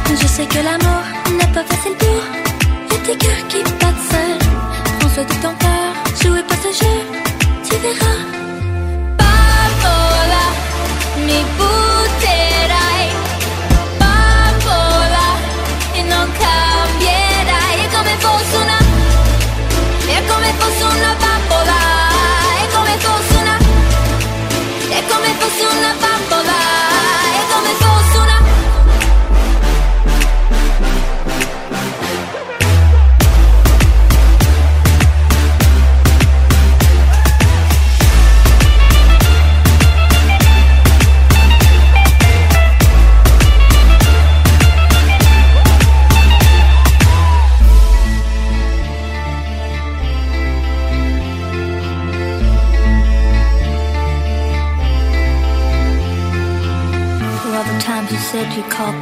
Je 0.08 0.26
sais 0.26 0.46
que 0.46 0.58
l'amour 0.58 1.04
n'est 1.38 1.52
pas 1.52 1.64
facile 1.64 1.94
pour 1.98 2.96
et 2.96 3.00
tes 3.02 3.16
cœurs 3.16 3.46
qui 3.48 3.62
battent 3.62 4.04
seuls. 4.10 4.48
Prends 4.98 5.08
soin 5.14 5.24
de 5.24 5.34
ton 5.42 5.54
cœur, 5.64 5.88
jouez 6.22 6.42
pas 6.42 6.56
ce 6.64 6.70
jeu, 6.80 6.98
tu 7.68 7.76
verras. 7.84 8.22
Papola, 9.20 10.44
mi 11.26 11.40
buterai. 11.58 13.04
Papola, 14.00 15.28
e 15.98 16.02
non 16.12 16.26
cambierai. 16.40 17.74
È 17.84 17.88
come 17.94 18.14
fosse 18.24 18.56
una, 18.62 18.78
è 20.16 20.22
come 20.30 20.50
fosse 20.58 20.84
una 20.96 21.25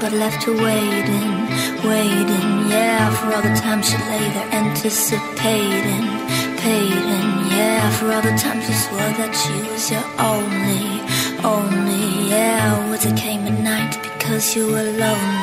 but 0.05 0.13
left 0.13 0.45
her 0.45 0.53
waiting, 0.53 1.33
waiting. 1.89 2.51
Yeah, 2.69 3.09
for 3.17 3.35
all 3.35 3.41
the 3.41 3.57
times 3.59 3.89
she 3.89 3.97
lay 3.97 4.29
there 4.37 4.51
anticipating, 4.53 6.07
paiding. 6.59 7.31
Yeah, 7.57 7.89
for 7.97 8.13
all 8.13 8.21
the 8.21 8.37
times 8.37 8.69
you 8.69 8.75
swore 8.75 9.13
that 9.21 9.33
she 9.41 9.55
was 9.71 9.91
your 9.91 10.05
only, 10.33 11.01
only. 11.43 12.29
Yeah, 12.29 12.91
words 12.91 13.05
that 13.05 13.17
came 13.17 13.47
at 13.47 13.59
night 13.59 13.97
because 14.03 14.55
you 14.55 14.67
were 14.67 14.83
lonely. 14.83 15.34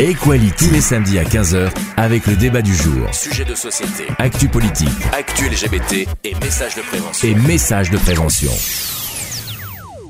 Equality 0.00 0.54
tous 0.56 0.72
les 0.72 0.80
samedis 0.80 1.18
à 1.18 1.24
15h 1.24 1.68
avec 1.98 2.26
le 2.26 2.34
débat 2.34 2.62
du 2.62 2.74
jour. 2.74 3.06
Sujet 3.12 3.44
de 3.44 3.54
société, 3.54 4.04
Actu 4.16 4.48
politique 4.48 4.88
actu 5.12 5.44
LGBT 5.46 6.08
et 6.24 6.34
messages 6.42 6.74
de 6.74 6.80
prévention. 6.80 7.28
et 7.28 7.34
messages 7.34 7.90
de 7.90 7.98
prévention. 7.98 8.50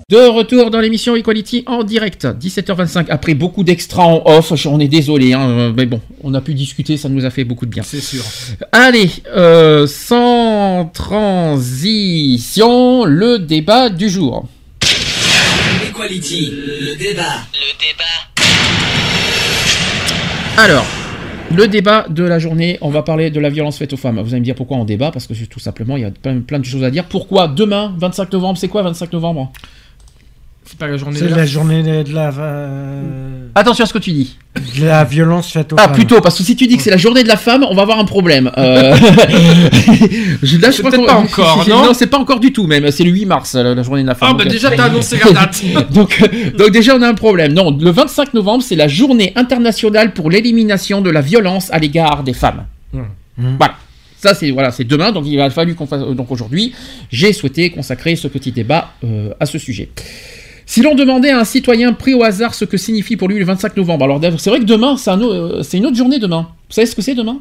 De 0.09 0.29
retour 0.29 0.71
dans 0.71 0.79
l'émission 0.79 1.17
Equality 1.17 1.65
en 1.67 1.83
direct, 1.83 2.25
17h25. 2.25 3.07
Après 3.09 3.35
beaucoup 3.35 3.65
d'extra 3.65 4.05
en 4.05 4.23
off, 4.27 4.53
on 4.67 4.79
est 4.79 4.87
désolé, 4.87 5.33
hein, 5.33 5.73
mais 5.77 5.87
bon, 5.87 6.01
on 6.23 6.35
a 6.35 6.41
pu 6.41 6.55
discuter, 6.55 6.97
ça 6.97 7.09
nous 7.09 7.25
a 7.25 7.31
fait 7.31 7.43
beaucoup 7.43 7.67
de 7.67 7.73
bien. 7.73 7.83
C'est 7.83 8.01
sûr. 8.01 8.23
Allez, 8.71 9.11
euh, 9.35 9.89
sans 9.89 10.89
transition, 10.95 11.65
le 13.07 13.41
débat 13.41 13.89
du 13.89 14.09
jour. 14.09 14.47
Equality, 15.89 16.53
le 16.53 16.95
débat. 16.95 17.41
Le 17.55 17.77
débat. 17.81 18.30
Alors, 20.62 20.85
le 21.57 21.69
débat 21.69 22.05
de 22.11 22.23
la 22.23 22.39
journée, 22.39 22.77
on 22.82 22.91
va 22.91 23.03
parler 23.03 23.31
de 23.31 23.41
la 23.41 23.49
violence 23.49 23.78
faite 23.78 23.95
aux 23.95 23.97
femmes. 23.97 24.20
Vous 24.20 24.35
allez 24.35 24.41
me 24.41 24.45
dire 24.45 24.55
pourquoi 24.55 24.77
on 24.77 24.85
débat, 24.85 25.11
parce 25.11 25.27
que 25.27 25.32
tout 25.47 25.59
simplement, 25.59 25.97
il 25.97 26.03
y 26.03 26.05
a 26.05 26.11
plein, 26.11 26.59
de 26.59 26.65
choses 26.66 26.85
à 26.85 26.91
dire. 26.91 27.07
Pourquoi 27.07 27.49
demain, 27.49 27.95
25 27.97 28.31
novembre, 28.35 28.59
c'est 28.59 28.69
quoi 28.69 28.82
25 28.82 29.11
novembre? 29.15 29.51
Pas 30.81 30.89
la 30.89 30.97
journée 30.97 31.19
C'est 31.19 31.28
de 31.28 31.35
la 31.35 31.47
journée 31.47 31.82
de 32.02 32.12
la, 32.15 32.31
euh, 32.36 33.47
Attention 33.55 33.85
à 33.85 33.86
ce 33.86 33.93
que 33.93 33.98
tu 33.98 34.11
dis. 34.12 34.36
de 34.78 34.86
la 34.86 35.05
violence 35.05 35.52
faite 35.52 35.73
aux 35.73 35.77
Ah, 35.78 35.82
femmes. 35.85 35.93
plutôt, 35.93 36.20
parce 36.20 36.36
que 36.39 36.43
si 36.43 36.57
tu 36.57 36.66
dis 36.66 36.77
que 36.78 36.82
c'est 36.82 36.90
la 36.90 36.97
journée 36.97 37.23
de 37.23 37.28
la 37.28 37.36
femme, 37.36 37.65
on 37.69 37.74
va 37.74 37.82
avoir 37.82 37.98
un 37.98 38.05
problème. 38.05 38.51
Euh... 38.57 38.97
je- 40.43 40.59
là, 40.59 40.70
je 40.70 40.82
qu'on- 40.82 40.90
pas 41.05 41.15
encore, 41.16 41.65
non 41.69 41.85
Non, 41.86 41.94
c'est 41.94 42.07
pas 42.07 42.19
encore 42.19 42.40
du 42.40 42.52
tout, 42.52 42.66
même. 42.66 42.90
C'est 42.90 43.05
le 43.05 43.11
8 43.11 43.27
mars, 43.27 43.55
la, 43.55 43.74
la 43.74 43.82
journée 43.82 44.02
de 44.02 44.09
la 44.09 44.15
femme. 44.15 44.31
Ah, 44.32 44.35
bah 44.35 44.44
déjà, 44.44 44.69
euh, 44.70 44.77
t'as 44.77 44.85
annoncé 44.85 45.19
la 45.24 45.32
date. 45.32 45.62
donc, 45.93 46.19
euh, 46.23 46.51
donc 46.57 46.70
déjà, 46.70 46.97
on 46.97 47.02
a 47.02 47.09
un 47.09 47.15
problème. 47.15 47.52
Non, 47.52 47.77
le 47.78 47.90
25 47.90 48.35
novembre, 48.35 48.62
c'est 48.65 48.77
la 48.77 48.89
journée 48.89 49.32
internationale 49.36 50.12
pour 50.15 50.31
l'élimination 50.31 51.01
de 51.02 51.11
la 51.11 51.20
violence 51.20 51.69
à 51.73 51.78
l'égard 51.78 52.23
des 52.23 52.32
femmes. 52.32 52.65
Mmh. 52.93 53.02
Voilà. 53.59 53.74
Ça, 54.23 54.35
c'est 54.35 54.51
voilà, 54.51 54.70
c'est 54.70 54.85
demain, 54.85 55.12
donc 55.12 55.24
il 55.27 55.40
a 55.40 55.48
fallu 55.48 55.74
qu'on 55.74 55.86
fasse. 55.86 56.02
Donc 56.02 56.31
aujourd'hui, 56.31 56.74
j'ai 57.11 57.32
souhaité 57.32 57.70
consacrer 57.70 58.16
ce 58.16 58.28
petit 58.28 58.52
débat 58.52 58.93
euh, 59.02 59.31
à 59.40 59.47
ce 59.47 59.57
sujet. 59.59 59.89
Si 60.70 60.82
l'on 60.82 60.94
demandait 60.94 61.30
à 61.30 61.40
un 61.40 61.44
citoyen 61.44 61.92
pris 61.92 62.14
au 62.14 62.22
hasard 62.22 62.55
ce 62.55 62.64
que 62.64 62.76
signifie 62.76 63.16
pour 63.16 63.26
lui 63.28 63.40
le 63.40 63.44
25 63.44 63.76
novembre, 63.76 64.05
alors 64.05 64.20
d'ailleurs, 64.20 64.38
c'est 64.38 64.51
vrai 64.51 64.60
que 64.60 64.64
demain, 64.64 64.97
c'est 64.97 65.10
un 65.10 65.20
au- 65.20 65.32
euh, 65.32 65.62
c'est 65.64 65.78
une 65.78 65.86
autre 65.86 65.97
journée 65.97 66.20
demain. 66.20 66.42
Vous 66.68 66.74
savez 66.74 66.86
ce 66.86 66.94
que 66.94 67.02
c'est 67.02 67.16
demain? 67.16 67.40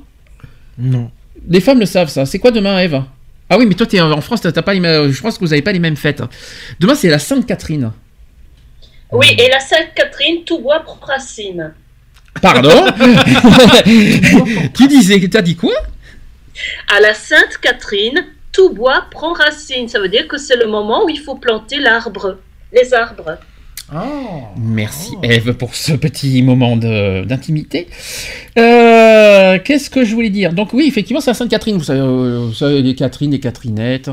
Non. 0.80 1.12
Les 1.48 1.62
femmes 1.62 1.80
le 1.80 1.86
savent, 1.86 2.10
ça. 2.10 2.26
C'est 2.26 2.40
quoi 2.40 2.50
demain, 2.50 2.80
Eve? 2.80 3.04
Ah 3.48 3.60
oui, 3.60 3.68
mais 3.68 3.76
toi, 3.76 3.86
es 3.94 4.02
en 4.02 4.20
France, 4.22 4.42
t'as 4.42 4.52
pas 4.64 4.74
les 4.74 4.80
mêmes- 4.80 5.12
je 5.12 5.22
pense 5.22 5.36
que 5.38 5.42
vous 5.42 5.52
n'avez 5.52 5.62
pas 5.62 5.72
les 5.72 5.78
mêmes 5.78 5.96
fêtes. 5.96 6.24
Demain, 6.80 6.96
c'est 6.96 7.08
la 7.08 7.20
Sainte-Catherine. 7.20 7.92
Oui, 9.12 9.28
et 9.38 9.48
la 9.48 9.60
Sainte-Catherine, 9.60 10.44
tout 10.44 10.58
bois 10.58 10.80
pour 10.80 10.98
racine. 11.08 11.72
Pardon? 12.42 12.84
Tu 14.74 14.88
disais, 14.88 15.20
t'as 15.30 15.44
dit 15.44 15.56
quoi? 15.56 15.74
À 16.98 17.00
la 17.00 17.14
Sainte-Catherine, 17.14 18.26
tout 18.52 18.74
bois 18.74 19.04
prend 19.12 19.34
racine. 19.34 19.88
Ça 19.88 20.00
veut 20.00 20.10
dire 20.10 20.28
que 20.28 20.40
c'est 20.40 20.58
le 20.58 20.66
moment 20.66 21.06
où 21.06 21.10
il 21.10 21.20
faut 21.20 21.36
planter 21.36 21.78
l'arbre, 21.80 22.40
les 22.72 22.94
arbres. 22.94 23.38
Merci 24.58 25.14
Eve 25.24 25.54
pour 25.54 25.74
ce 25.74 25.94
petit 25.94 26.44
moment 26.44 26.78
de- 26.78 27.24
d'intimité. 27.26 27.88
Euh, 28.58 29.58
Qu'est-ce 29.64 29.90
que 29.90 30.06
je 30.06 30.14
voulais 30.14 30.30
dire? 30.30 30.54
Donc 30.54 30.74
oui, 30.74 30.86
effectivement, 30.88 31.22
c'est 31.22 31.32
la 31.32 31.36
Sainte-Catherine. 31.36 31.78
Vous 31.78 31.84
savez, 31.84 32.00
euh, 32.00 32.46
vous 32.48 32.54
savez, 32.54 32.82
les 32.82 32.94
Catherine, 32.96 33.32
les 33.32 33.40
Catherinettes. 33.40 34.12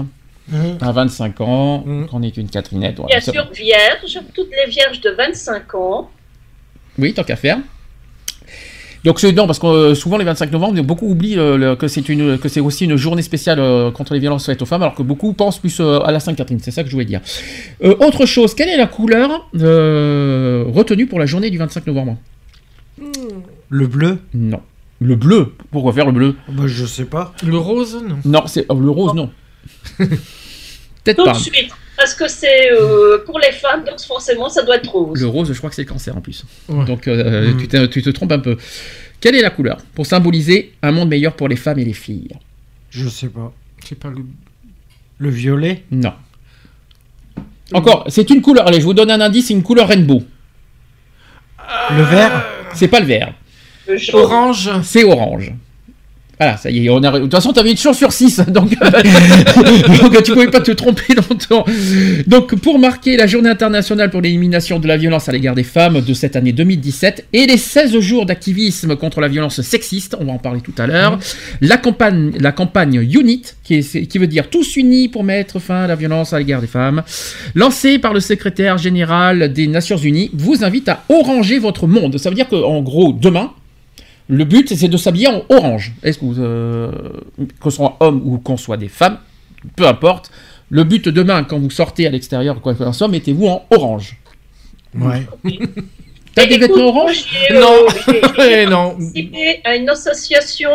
À 0.81 0.93
25 0.93 1.41
ans, 1.41 1.85
on 2.13 2.23
est 2.23 2.37
une 2.37 2.49
Catherinette. 2.49 2.97
voilà, 2.99 3.19
Bien 3.19 3.33
sûr, 3.33 3.51
vierges, 3.53 4.21
toutes 4.33 4.51
les 4.65 4.71
vierges 4.71 5.01
de 5.01 5.11
25 5.11 5.75
ans. 5.75 6.09
Oui, 6.99 7.13
tant 7.13 7.25
qu'à 7.25 7.35
faire. 7.37 7.59
Donc 9.05 9.21
c'est 9.21 9.33
non 9.33 9.47
parce 9.47 9.59
que 9.59 9.67
euh, 9.67 9.95
souvent 9.95 10.17
les 10.19 10.25
25 10.25 10.51
novembre, 10.53 10.81
beaucoup 10.83 11.07
oublient 11.09 11.39
euh, 11.39 11.57
le- 11.57 11.77
que 11.77 11.87
c'est 11.89 12.09
une 12.09 12.39
que 12.39 12.49
c'est 12.49 12.61
aussi 12.61 12.85
une 12.87 12.97
journée 12.97 13.23
spéciale 13.23 13.61
euh, 13.61 13.91
contre 13.91 14.15
les 14.15 14.21
violences 14.21 14.47
faites 14.47 14.61
aux 14.63 14.67
femmes, 14.67 14.83
alors 14.83 14.95
que 14.97 15.03
beaucoup 15.03 15.33
pensent 15.33 15.59
plus 15.59 15.79
euh, 15.81 16.01
à 16.01 16.11
la 16.11 16.19
Sainte-Catherine. 16.21 16.59
C'est 16.61 16.71
ça 16.73 16.83
que 16.83 16.89
je 16.89 16.95
voulais 16.95 17.05
dire. 17.05 17.21
Euh, 17.85 17.95
autre 18.01 18.27
chose, 18.27 18.55
quelle 18.55 18.69
est 18.69 18.77
la 18.77 18.87
couleur 18.87 19.49
euh, 19.61 20.65
retenue 20.69 21.07
pour 21.07 21.19
la 21.21 21.27
journée 21.27 21.51
du 21.51 21.59
25 21.59 21.87
novembre? 21.87 22.17
Le 23.69 23.87
bleu? 23.87 24.19
Non. 24.35 24.61
Le 25.01 25.15
bleu 25.15 25.53
Pourquoi 25.71 25.93
faire 25.93 26.07
le 26.07 26.13
bleu? 26.13 26.37
Bah, 26.49 26.65
je 26.67 26.87
sais 26.87 27.05
pas. 27.05 27.35
Le 27.47 27.59
rose, 27.59 28.03
non. 28.09 28.17
Non, 28.25 28.43
c'est 28.47 28.65
oh, 28.71 28.75
le 28.75 28.91
rose, 28.91 29.13
non. 29.15 29.31
Peut-être 29.99 31.17
Tout 31.19 31.25
pas. 31.25 31.33
de 31.33 31.39
suite. 31.39 31.71
Parce 31.97 32.15
que 32.15 32.29
c'est 32.29 32.71
euh, 32.73 33.25
pour 33.25 33.39
les 33.39 33.53
femmes, 33.53 33.85
donc 33.85 34.01
forcément, 34.01 34.49
ça 34.49 34.63
doit 34.63 34.77
être 34.77 34.91
rose. 34.91 35.21
Le 35.21 35.27
rose, 35.27 35.53
je 35.53 35.57
crois 35.57 35.71
que 35.71 35.77
c'est 35.77 35.85
le 35.85 35.89
cancer 35.89 36.17
en 36.17 36.21
plus. 36.21 36.45
Donc 36.69 37.09
euh, 37.09 37.53
tu, 37.59 37.69
te, 37.69 37.87
tu 37.87 38.03
te 38.03 38.11
trompes 38.11 38.33
un 38.33 38.39
peu. 38.39 38.57
Quelle 39.21 39.35
est 39.35 39.43
la 39.43 39.51
couleur 39.51 39.79
pour 39.95 40.05
symboliser 40.05 40.75
un 40.83 40.93
monde 40.93 41.09
meilleur 41.09 41.35
pour 41.35 41.49
les 41.49 41.57
femmes 41.57 41.79
et 41.79 41.85
les 41.85 41.95
filles? 41.95 42.29
Je 42.91 43.09
sais 43.09 43.29
pas. 43.29 43.53
C'est 43.87 43.99
pas 43.99 44.11
le. 44.11 44.25
Le 45.19 45.31
violet? 45.31 45.83
Non. 45.91 46.13
Encore, 47.73 48.05
c'est 48.09 48.29
une 48.29 48.43
couleur. 48.43 48.67
Allez, 48.67 48.81
je 48.81 48.85
vous 48.85 48.93
donne 48.93 49.11
un 49.11 49.21
indice, 49.23 49.47
c'est 49.47 49.55
une 49.55 49.63
couleur 49.63 49.89
rainbow. 49.89 50.23
Le 51.91 52.03
vert? 52.03 52.45
C'est 52.75 52.89
pas 52.89 53.01
le 53.01 53.07
vert. 53.07 53.33
Le 53.89 53.97
jaune. 53.97 54.21
Orange? 54.21 54.71
C'est 54.83 55.05
orange. 55.05 55.55
Voilà, 56.39 56.59
ça 56.59 56.71
y 56.71 56.85
est, 56.85 56.91
on 56.91 57.03
a... 57.03 57.13
de 57.13 57.21
toute 57.21 57.31
façon, 57.31 57.53
tu 57.53 57.61
avais 57.61 57.71
une 57.71 57.77
chance 57.79 57.97
sur 57.97 58.13
6, 58.13 58.41
donc, 58.49 58.77
euh, 58.83 58.91
donc 60.03 60.23
tu 60.23 60.33
pouvais 60.33 60.49
pas 60.51 60.61
te 60.61 60.71
tromper 60.73 61.15
dans 61.15 61.23
ton... 61.35 61.65
Donc, 62.27 62.55
pour 62.57 62.79
marquer 62.79 63.17
la 63.17 63.27
journée 63.27 63.49
internationale 63.49 64.11
pour 64.11 64.21
l'élimination 64.21 64.79
de 64.79 64.87
la 64.87 64.99
violence 64.99 65.29
à 65.31 65.33
l'égard 65.33 65.55
des 65.55 65.63
femmes 65.63 66.03
de 66.03 66.15
cette 66.15 66.37
année 66.37 66.53
2017 66.53 67.29
et 67.33 67.47
les 67.47 67.57
16 67.57 67.99
jours 68.01 68.27
d'activisme 68.27 68.97
contre 68.97 69.21
la 69.23 69.29
violence 69.29 69.63
sexiste, 69.63 70.15
on 70.21 70.27
va 70.27 70.33
en 70.33 70.39
parler 70.39 70.61
tout 70.61 70.75
à 70.77 70.87
l'heure, 70.87 71.19
la, 71.63 71.79
campagne, 71.79 72.33
la 72.39 72.53
campagne 72.53 72.97
UNIT, 72.97 73.55
qui, 73.65 73.75
est- 73.77 74.07
qui 74.07 74.19
veut 74.19 74.27
dire 74.27 74.51
tous 74.51 74.77
unis 74.77 75.09
pour 75.09 75.25
mettre 75.25 75.59
fin 75.59 75.85
à 75.85 75.87
la 75.87 75.95
violence 75.97 76.35
à 76.35 76.39
l'égard 76.39 76.61
des 76.61 76.67
femmes, 76.67 77.03
lancée 77.55 77.99
par 77.99 78.13
le 78.13 78.21
secrétaire 78.21 78.77
général 78.77 79.53
des 79.55 79.67
Nations 79.69 79.97
Unies, 79.97 80.31
vous 80.35 80.65
invite 80.65 80.89
à 80.91 81.03
oranger 81.09 81.59
votre 81.59 81.87
monde. 81.87 82.19
Ça 82.19 82.29
veut 82.29 82.37
dire 82.37 82.49
qu'en 82.49 82.83
gros, 82.83 83.13
demain, 83.13 83.53
le 84.29 84.45
but, 84.45 84.75
c'est 84.75 84.89
de 84.89 84.97
s'habiller 84.97 85.29
en 85.29 85.43
orange. 85.49 85.93
Est-ce 86.03 86.19
que 86.19 86.25
vous, 86.25 86.41
euh, 86.41 86.91
qu'on 87.61 87.71
soit 87.71 87.97
homme 88.01 88.23
ou 88.25 88.39
qu'on 88.39 88.57
soit 88.57 88.77
des 88.77 88.89
femmes, 88.89 89.19
peu 89.77 89.87
importe. 89.87 90.31
Le 90.71 90.83
but 90.85 91.09
demain, 91.09 91.45
quand 91.45 91.59
vous 91.59 91.71
sortez 91.71 92.07
à 92.07 92.11
l'extérieur, 92.11 92.61
quoi 92.61 92.75
que 92.75 92.85
ce 92.85 92.93
soit, 92.93 93.09
mettez-vous 93.09 93.47
en 93.47 93.65
orange. 93.71 94.17
Ouais. 94.99 95.23
T'as 96.35 96.47
des 96.47 96.59
vêtements 96.59 96.89
orange 96.89 97.25
euh, 97.51 97.61
Non. 97.61 97.87
j'ai- 98.07 98.21
j'ai 98.39 98.67
non. 98.75 98.91
participé 98.91 99.61
à 99.65 99.77
une 99.77 99.89
association 99.89 100.71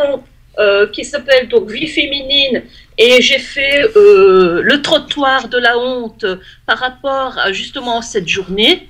euh, 0.59 0.87
qui 0.87 1.03
s'appelle 1.05 1.47
donc 1.49 1.69
Vie 1.71 1.87
féminine 1.87 2.63
et 2.97 3.21
j'ai 3.21 3.39
fait 3.39 3.83
euh, 3.95 4.61
le 4.63 4.81
trottoir 4.81 5.47
de 5.49 5.57
la 5.57 5.77
honte 5.77 6.25
par 6.65 6.77
rapport 6.79 7.37
à 7.37 7.51
justement 7.51 8.01
cette 8.01 8.27
journée 8.27 8.87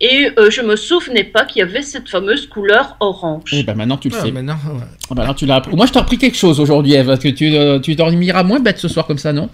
et 0.00 0.30
euh, 0.38 0.50
je 0.50 0.62
me 0.62 0.76
souvenais 0.76 1.24
pas 1.24 1.44
qu'il 1.44 1.60
y 1.60 1.62
avait 1.62 1.82
cette 1.82 2.08
fameuse 2.08 2.46
couleur 2.46 2.96
orange. 3.00 3.50
Eh 3.52 3.62
ben 3.62 3.74
maintenant 3.74 3.96
tu 3.98 4.08
le 4.08 4.16
Ah, 4.18 4.22
sais. 4.22 4.30
maintenant, 4.32 4.54
ouais. 4.72 4.80
Ah 5.10 5.14
ben, 5.14 5.22
alors, 5.22 5.34
tu 5.34 5.46
l'as 5.46 5.56
appris. 5.56 5.74
Moi 5.76 5.86
je 5.86 5.92
t'ai 5.92 5.98
appris 5.98 6.16
quelque 6.18 6.36
chose 6.36 6.58
aujourd'hui, 6.60 6.94
Eve, 6.94 7.06
parce 7.06 7.20
que 7.20 7.28
tu, 7.28 7.54
euh, 7.54 7.78
tu 7.80 7.94
dormiras 7.94 8.42
moins 8.42 8.60
bête 8.60 8.78
ce 8.78 8.88
soir 8.88 9.06
comme 9.06 9.18
ça, 9.18 9.32
non? 9.32 9.48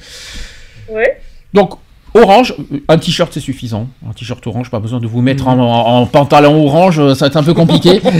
Ouais. 0.88 1.20
Donc, 1.52 1.74
Orange, 2.22 2.54
euh, 2.72 2.78
un 2.88 2.98
t-shirt 2.98 3.32
c'est 3.32 3.40
suffisant. 3.40 3.88
Un 4.08 4.12
t-shirt 4.12 4.44
orange, 4.46 4.70
pas 4.70 4.80
besoin 4.80 5.00
de 5.00 5.06
vous 5.06 5.20
mettre 5.22 5.48
en, 5.48 5.58
en- 5.58 6.00
en 6.00 6.06
pantalon 6.06 6.64
orange, 6.66 6.98
euh, 6.98 7.14
ça 7.14 7.26
va 7.26 7.28
être 7.28 7.36
un 7.36 7.42
peu 7.42 7.54
compliqué. 7.54 8.00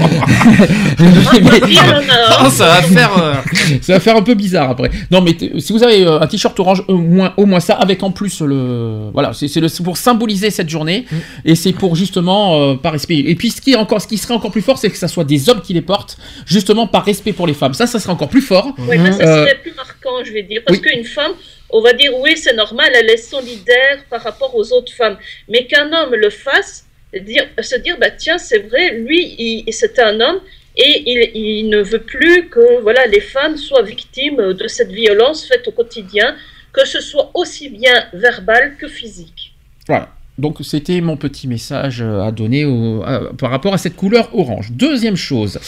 Ça 2.50 2.66
va 2.66 2.82
faire. 2.82 3.10
euh, 3.18 3.34
ça 3.82 3.94
va 3.94 4.00
faire 4.00 4.16
un 4.16 4.22
peu 4.22 4.34
bizarre 4.34 4.70
après. 4.70 4.90
Non, 5.10 5.20
mais 5.20 5.34
t- 5.34 5.58
si 5.60 5.72
vous 5.72 5.82
avez 5.82 6.04
euh, 6.06 6.20
un 6.20 6.26
t-shirt 6.26 6.58
orange, 6.60 6.84
au 6.88 6.96
moins, 6.98 7.32
au 7.36 7.46
moins 7.46 7.60
ça, 7.60 7.74
avec 7.74 8.02
en 8.02 8.10
plus 8.10 8.40
le. 8.40 9.10
Voilà, 9.12 9.32
c'est 9.32 9.82
pour 9.82 9.96
symboliser 9.96 10.50
cette 10.50 10.68
journée 10.68 11.06
et 11.44 11.54
c'est 11.54 11.72
pour 11.72 11.96
justement 11.96 12.60
euh, 12.60 12.74
par 12.74 12.92
respect. 12.92 13.18
Et 13.18 13.34
puis 13.34 13.50
ce 13.50 13.60
qui 13.60 13.72
est 13.72 13.76
encore, 13.76 14.00
ce 14.00 14.06
qui 14.06 14.18
serait 14.18 14.34
encore 14.34 14.50
plus 14.50 14.62
fort, 14.62 14.78
c'est 14.78 14.90
que 14.90 14.96
ça 14.98 15.08
soit 15.08 15.24
des 15.24 15.48
hommes 15.48 15.60
qui 15.60 15.74
les 15.74 15.82
portent, 15.82 16.16
justement 16.46 16.86
par 16.86 17.04
respect 17.04 17.32
pour 17.32 17.46
les 17.46 17.54
femmes. 17.54 17.74
Ça, 17.74 17.86
ça 17.86 17.98
serait 17.98 18.12
encore 18.12 18.28
plus 18.28 18.42
fort. 18.42 18.68
Oui, 18.88 18.96
mais 18.98 19.12
ça 19.12 19.22
Euh, 19.22 19.44
serait 19.46 19.58
plus 19.62 19.74
marquant, 19.74 20.24
je 20.24 20.32
vais 20.32 20.42
dire. 20.42 20.62
Parce 20.66 20.78
qu'une 20.78 21.04
femme, 21.04 21.32
on 21.70 21.80
va 21.80 21.92
dire, 21.92 22.16
oui, 22.18 22.36
c'est 22.36 22.54
normal, 22.54 22.90
elle 22.94 23.10
est 23.10 23.16
solidaire 23.16 24.04
par 24.08 24.22
rapport 24.22 24.54
aux 24.54 24.72
autres 24.72 24.92
femmes. 24.92 25.18
Mais 25.48 25.66
qu'un 25.66 25.92
homme 25.92 26.14
le 26.14 26.30
fasse, 26.30 26.86
se 27.12 27.76
dire, 27.76 27.96
bah 27.98 28.10
tiens, 28.10 28.38
c'est 28.38 28.58
vrai, 28.58 28.90
lui, 28.92 29.64
c'est 29.70 29.98
un 29.98 30.20
homme 30.20 30.40
et 30.76 31.30
il, 31.34 31.68
ne 31.70 31.80
veut 31.80 32.02
plus 32.02 32.48
que 32.48 32.80
voilà, 32.80 33.06
les 33.06 33.20
femmes 33.20 33.56
soient 33.56 33.82
victimes 33.82 34.52
de 34.52 34.68
cette 34.68 34.92
violence 34.92 35.46
faite 35.46 35.66
au 35.68 35.72
quotidien, 35.72 36.36
que 36.72 36.84
ce 36.84 37.00
soit 37.00 37.30
aussi 37.34 37.70
bien 37.70 38.08
verbal 38.12 38.76
que 38.76 38.86
physique. 38.86 39.54
Voilà. 39.86 40.15
Donc 40.38 40.58
c'était 40.60 41.00
mon 41.00 41.16
petit 41.16 41.48
message 41.48 42.02
euh, 42.02 42.20
à 42.22 42.30
donner 42.30 42.66
au- 42.66 43.02
à- 43.04 43.32
par 43.38 43.50
rapport 43.50 43.72
à 43.72 43.78
cette 43.78 43.96
couleur 43.96 44.28
orange. 44.34 44.70
Deuxième 44.72 45.16
chose, 45.16 45.58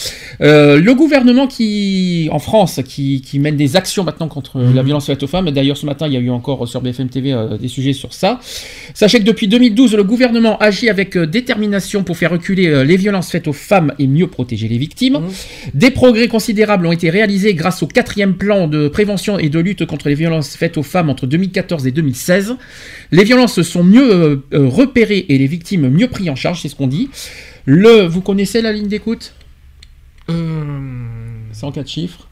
euh, 0.41 0.79
le 0.79 0.93
gouvernement 0.93 1.47
qui 1.47 2.29
en 2.31 2.37
France 2.37 2.79
qui, 2.85 3.21
qui 3.21 3.39
mène 3.39 3.55
des 3.57 3.75
actions 3.75 4.03
maintenant 4.03 4.27
contre 4.27 4.59
la 4.61 4.83
violence 4.83 5.07
faite 5.07 5.23
aux 5.23 5.27
femmes. 5.27 5.49
D'ailleurs 5.49 5.75
ce 5.77 5.87
matin 5.87 6.05
il 6.07 6.13
y 6.13 6.17
a 6.17 6.19
eu 6.19 6.29
encore 6.29 6.67
sur 6.67 6.81
BFM 6.81 7.09
TV 7.09 7.33
euh, 7.33 7.57
des 7.57 7.67
sujets 7.67 7.93
sur 7.93 8.13
ça. 8.13 8.39
Sachez 8.93 9.19
que 9.19 9.23
depuis 9.23 9.47
2012 9.47 9.95
le 9.95 10.03
gouvernement 10.03 10.57
agit 10.59 10.87
avec 10.89 11.17
euh, 11.17 11.25
détermination 11.25 12.03
pour 12.03 12.15
faire 12.17 12.29
reculer 12.31 12.85
les 12.85 12.97
violences 12.97 13.31
faites 13.31 13.47
aux 13.47 13.53
femmes 13.53 13.93
et 13.97 14.05
mieux 14.05 14.27
protéger 14.27 14.67
les 14.67 14.77
victimes. 14.77 15.19
Des 15.73 15.89
progrès 15.89 16.27
considérables 16.27 16.85
ont 16.85 16.91
été 16.91 17.09
réalisés 17.09 17.55
grâce 17.55 17.81
au 17.81 17.87
quatrième 17.87 18.35
plan 18.35 18.67
de 18.67 18.87
prévention 18.87 19.39
et 19.39 19.49
de 19.49 19.59
lutte 19.59 19.85
contre 19.87 20.09
les 20.09 20.15
violences 20.15 20.55
faites 20.55 20.77
aux 20.77 20.83
femmes 20.83 21.09
entre 21.09 21.25
2014 21.25 21.87
et 21.87 21.91
2016. 21.91 22.55
Les 23.11 23.23
violences 23.23 23.61
sont 23.61 23.83
mieux 23.83 24.13
euh, 24.13 24.35
euh, 24.53 24.67
repérées 24.67 25.25
et 25.29 25.37
les 25.37 25.47
victimes 25.47 25.89
mieux 25.89 26.07
prises 26.07 26.29
en 26.29 26.35
charge, 26.35 26.61
c'est 26.61 26.69
ce 26.69 26.75
qu'on 26.75 26.87
dit. 26.87 27.09
Le, 27.65 28.05
vous 28.05 28.21
connaissez 28.21 28.61
la 28.61 28.71
ligne 28.71 28.87
d'écoute? 28.87 29.33
Euh, 30.29 30.79
104 31.51 31.87
chiffres. 31.87 32.27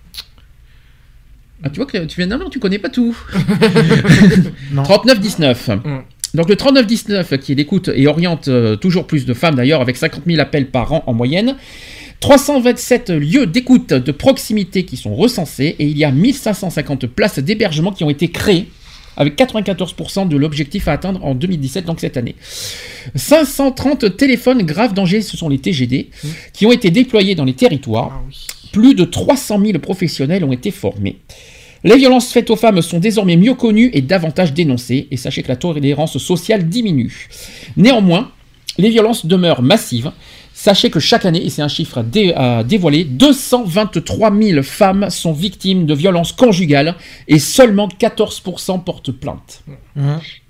Ah, 1.64 1.70
tu 1.70 1.78
vois 1.78 1.88
que 1.88 2.06
tu 2.06 2.18
viens 2.18 2.28
d'un 2.28 2.40
an, 2.42 2.50
tu 2.50 2.60
connais 2.60 2.78
pas 2.78 2.90
tout. 2.90 3.18
3919. 4.84 5.70
Donc 6.34 6.50
le 6.50 6.56
3919 6.56 7.38
qui 7.38 7.54
est 7.54 7.56
l'écoute 7.56 7.90
et 7.94 8.08
oriente 8.08 8.48
euh, 8.48 8.76
toujours 8.76 9.08
plus 9.08 9.26
de 9.26 9.34
femmes 9.34 9.56
d'ailleurs 9.56 9.82
avec 9.82 9.98
50 9.98 10.24
000 10.28 10.40
appels 10.40 10.70
par 10.70 10.94
an 10.94 11.04
en 11.08 11.14
moyenne. 11.14 11.56
327 12.20 13.12
lieux 13.12 13.46
d'écoute 13.46 13.94
de 13.94 14.12
proximité 14.12 14.84
qui 14.84 14.98
sont 14.98 15.16
recensés 15.16 15.76
et 15.80 15.86
il 15.86 15.98
y 15.98 16.04
a 16.04 16.12
1550 16.12 17.08
places 17.08 17.40
d'hébergement 17.40 17.92
qui 17.92 18.04
ont 18.04 18.10
été 18.10 18.30
créées 18.30 18.68
avec 19.18 19.36
94% 19.36 20.28
de 20.28 20.38
l'objectif 20.38 20.88
à 20.88 20.94
atteindre 20.94 21.26
en 21.26 21.36
2017, 21.36 21.86
donc 21.86 22.00
cette 22.00 22.16
année. 22.18 22.36
530 23.16 24.16
téléphones 24.16 24.62
graves 24.62 24.94
danger, 24.94 25.22
ce 25.22 25.36
sont 25.36 25.50
les 25.50 25.58
TGD, 25.58 26.10
qui 26.54 26.66
ont 26.66 26.72
été 26.72 26.92
déployés 26.92 27.36
dans 27.36 27.46
les 27.46 27.54
territoires. 27.54 28.24
Plus 28.72 28.94
de 28.94 29.04
300 29.04 29.60
000 29.66 29.80
professionnels 29.80 30.44
ont 30.44 30.52
été 30.52 30.72
formés. 30.72 31.18
Les 31.84 31.98
violences 31.98 32.32
faites 32.32 32.50
aux 32.50 32.56
femmes 32.56 32.82
sont 32.82 33.00
désormais 33.00 33.38
mieux 33.38 33.54
connues 33.54 33.90
et 33.94 34.02
davantage 34.02 34.54
dénoncées, 34.54 35.08
et 35.10 35.18
sachez 35.18 35.44
que 35.44 35.48
la 35.48 35.56
tolérance 35.56 36.18
sociale 36.18 36.68
diminue. 36.68 37.28
Néanmoins, 37.76 38.32
les 38.78 38.90
violences 38.90 39.26
demeurent 39.26 39.62
massives. 39.62 40.12
Sachez 40.68 40.90
que 40.90 41.00
chaque 41.00 41.24
année, 41.24 41.46
et 41.46 41.50
c'est 41.50 41.62
un 41.62 41.70
chiffre 41.70 42.02
dé- 42.02 42.34
à 42.36 42.62
dévoiler, 42.62 43.06
223 43.06 44.36
000 44.38 44.62
femmes 44.64 45.10
sont 45.10 45.32
victimes 45.32 45.86
de 45.86 45.94
violences 45.94 46.34
conjugales 46.34 46.96
et 47.30 47.40
seulement 47.40 47.88
14% 47.88 48.84
portent 48.84 49.14
plainte. 49.14 49.62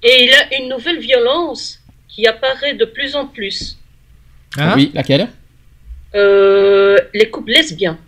Et 0.02 0.23
il 0.23 0.26
y 0.26 0.34
a 0.34 0.60
une 0.60 0.69
nouvelle 0.69 0.98
violence 0.98 1.77
qui 2.07 2.26
apparaît 2.26 2.73
de 2.73 2.85
plus 2.85 3.15
en 3.15 3.27
plus. 3.27 3.77
oui, 4.76 4.89
laquelle? 4.95 5.27
Euh, 6.15 6.98
les 7.14 7.30
couples 7.30 7.52
lesbiens. 7.52 7.99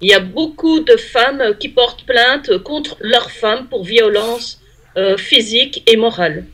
Il 0.00 0.08
y 0.08 0.14
a 0.14 0.20
beaucoup 0.20 0.80
de 0.80 0.96
femmes 0.96 1.42
qui 1.60 1.68
portent 1.68 2.04
plainte 2.06 2.56
contre 2.64 2.96
leurs 3.02 3.30
femmes 3.30 3.66
pour 3.68 3.84
violence 3.84 4.62
euh, 4.96 5.18
physique 5.18 5.82
et 5.86 5.98
morale. 5.98 6.46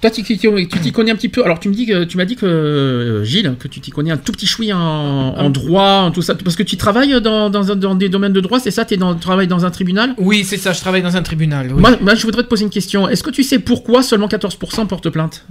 Toi, 0.00 0.10
tu 0.10 0.22
t'y 0.22 0.92
connais 0.92 1.10
un 1.10 1.16
petit 1.16 1.28
peu. 1.28 1.42
Alors, 1.44 1.58
tu 1.58 1.68
me 1.68 1.74
dis 1.74 1.84
que 1.84 2.04
tu 2.04 2.16
m'as 2.18 2.24
dit 2.24 2.36
que 2.36 2.46
euh, 2.46 3.24
Gilles, 3.24 3.56
que 3.58 3.66
tu 3.66 3.80
t'y 3.80 3.90
connais 3.90 4.12
un 4.12 4.16
tout 4.16 4.30
petit 4.30 4.46
chouï 4.46 4.72
en, 4.72 4.78
en 4.78 5.50
droit, 5.50 6.02
en 6.04 6.12
tout 6.12 6.22
ça, 6.22 6.36
parce 6.36 6.54
que 6.54 6.62
tu 6.62 6.76
travailles 6.76 7.20
dans, 7.20 7.50
dans, 7.50 7.72
un- 7.72 7.76
dans 7.76 7.96
des 7.96 8.08
domaines 8.08 8.32
de 8.32 8.40
droit, 8.40 8.60
c'est 8.60 8.70
ça? 8.70 8.84
Tu 8.84 8.96
travailles 9.20 9.48
dans 9.48 9.64
un 9.64 9.70
tribunal? 9.70 10.14
Oui, 10.18 10.44
c'est 10.44 10.56
ça, 10.56 10.72
je 10.72 10.78
travaille 10.80 11.02
dans 11.02 11.16
un 11.16 11.22
tribunal. 11.22 11.72
oui. 11.72 11.80
moi, 11.80 11.96
moi, 12.00 12.14
je 12.14 12.22
voudrais 12.22 12.44
te 12.44 12.48
poser 12.48 12.62
une 12.64 12.70
question. 12.70 13.08
Est-ce 13.08 13.24
que 13.24 13.30
tu 13.30 13.42
sais 13.42 13.58
pourquoi 13.58 14.04
seulement 14.04 14.28
14% 14.28 14.86
portent 14.86 15.10
plainte? 15.10 15.44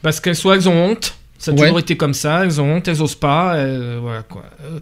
Parce 0.00 0.18
qu'elles 0.18 0.36
soit 0.36 0.54
elles 0.56 0.68
ont 0.68 0.86
honte. 0.90 1.14
Ça 1.36 1.50
a 1.50 1.54
Ouais. 1.54 1.60
toujours 1.62 1.78
été 1.80 1.94
comme 1.98 2.14
ça. 2.14 2.42
Elles 2.44 2.58
ont 2.62 2.76
honte, 2.76 2.88
elles 2.88 3.02
osent 3.02 3.16
pas. 3.16 3.56
euh, 3.56 3.98
voilà 4.00 4.22
quoi. 4.22 4.44
Euh, 4.64 4.78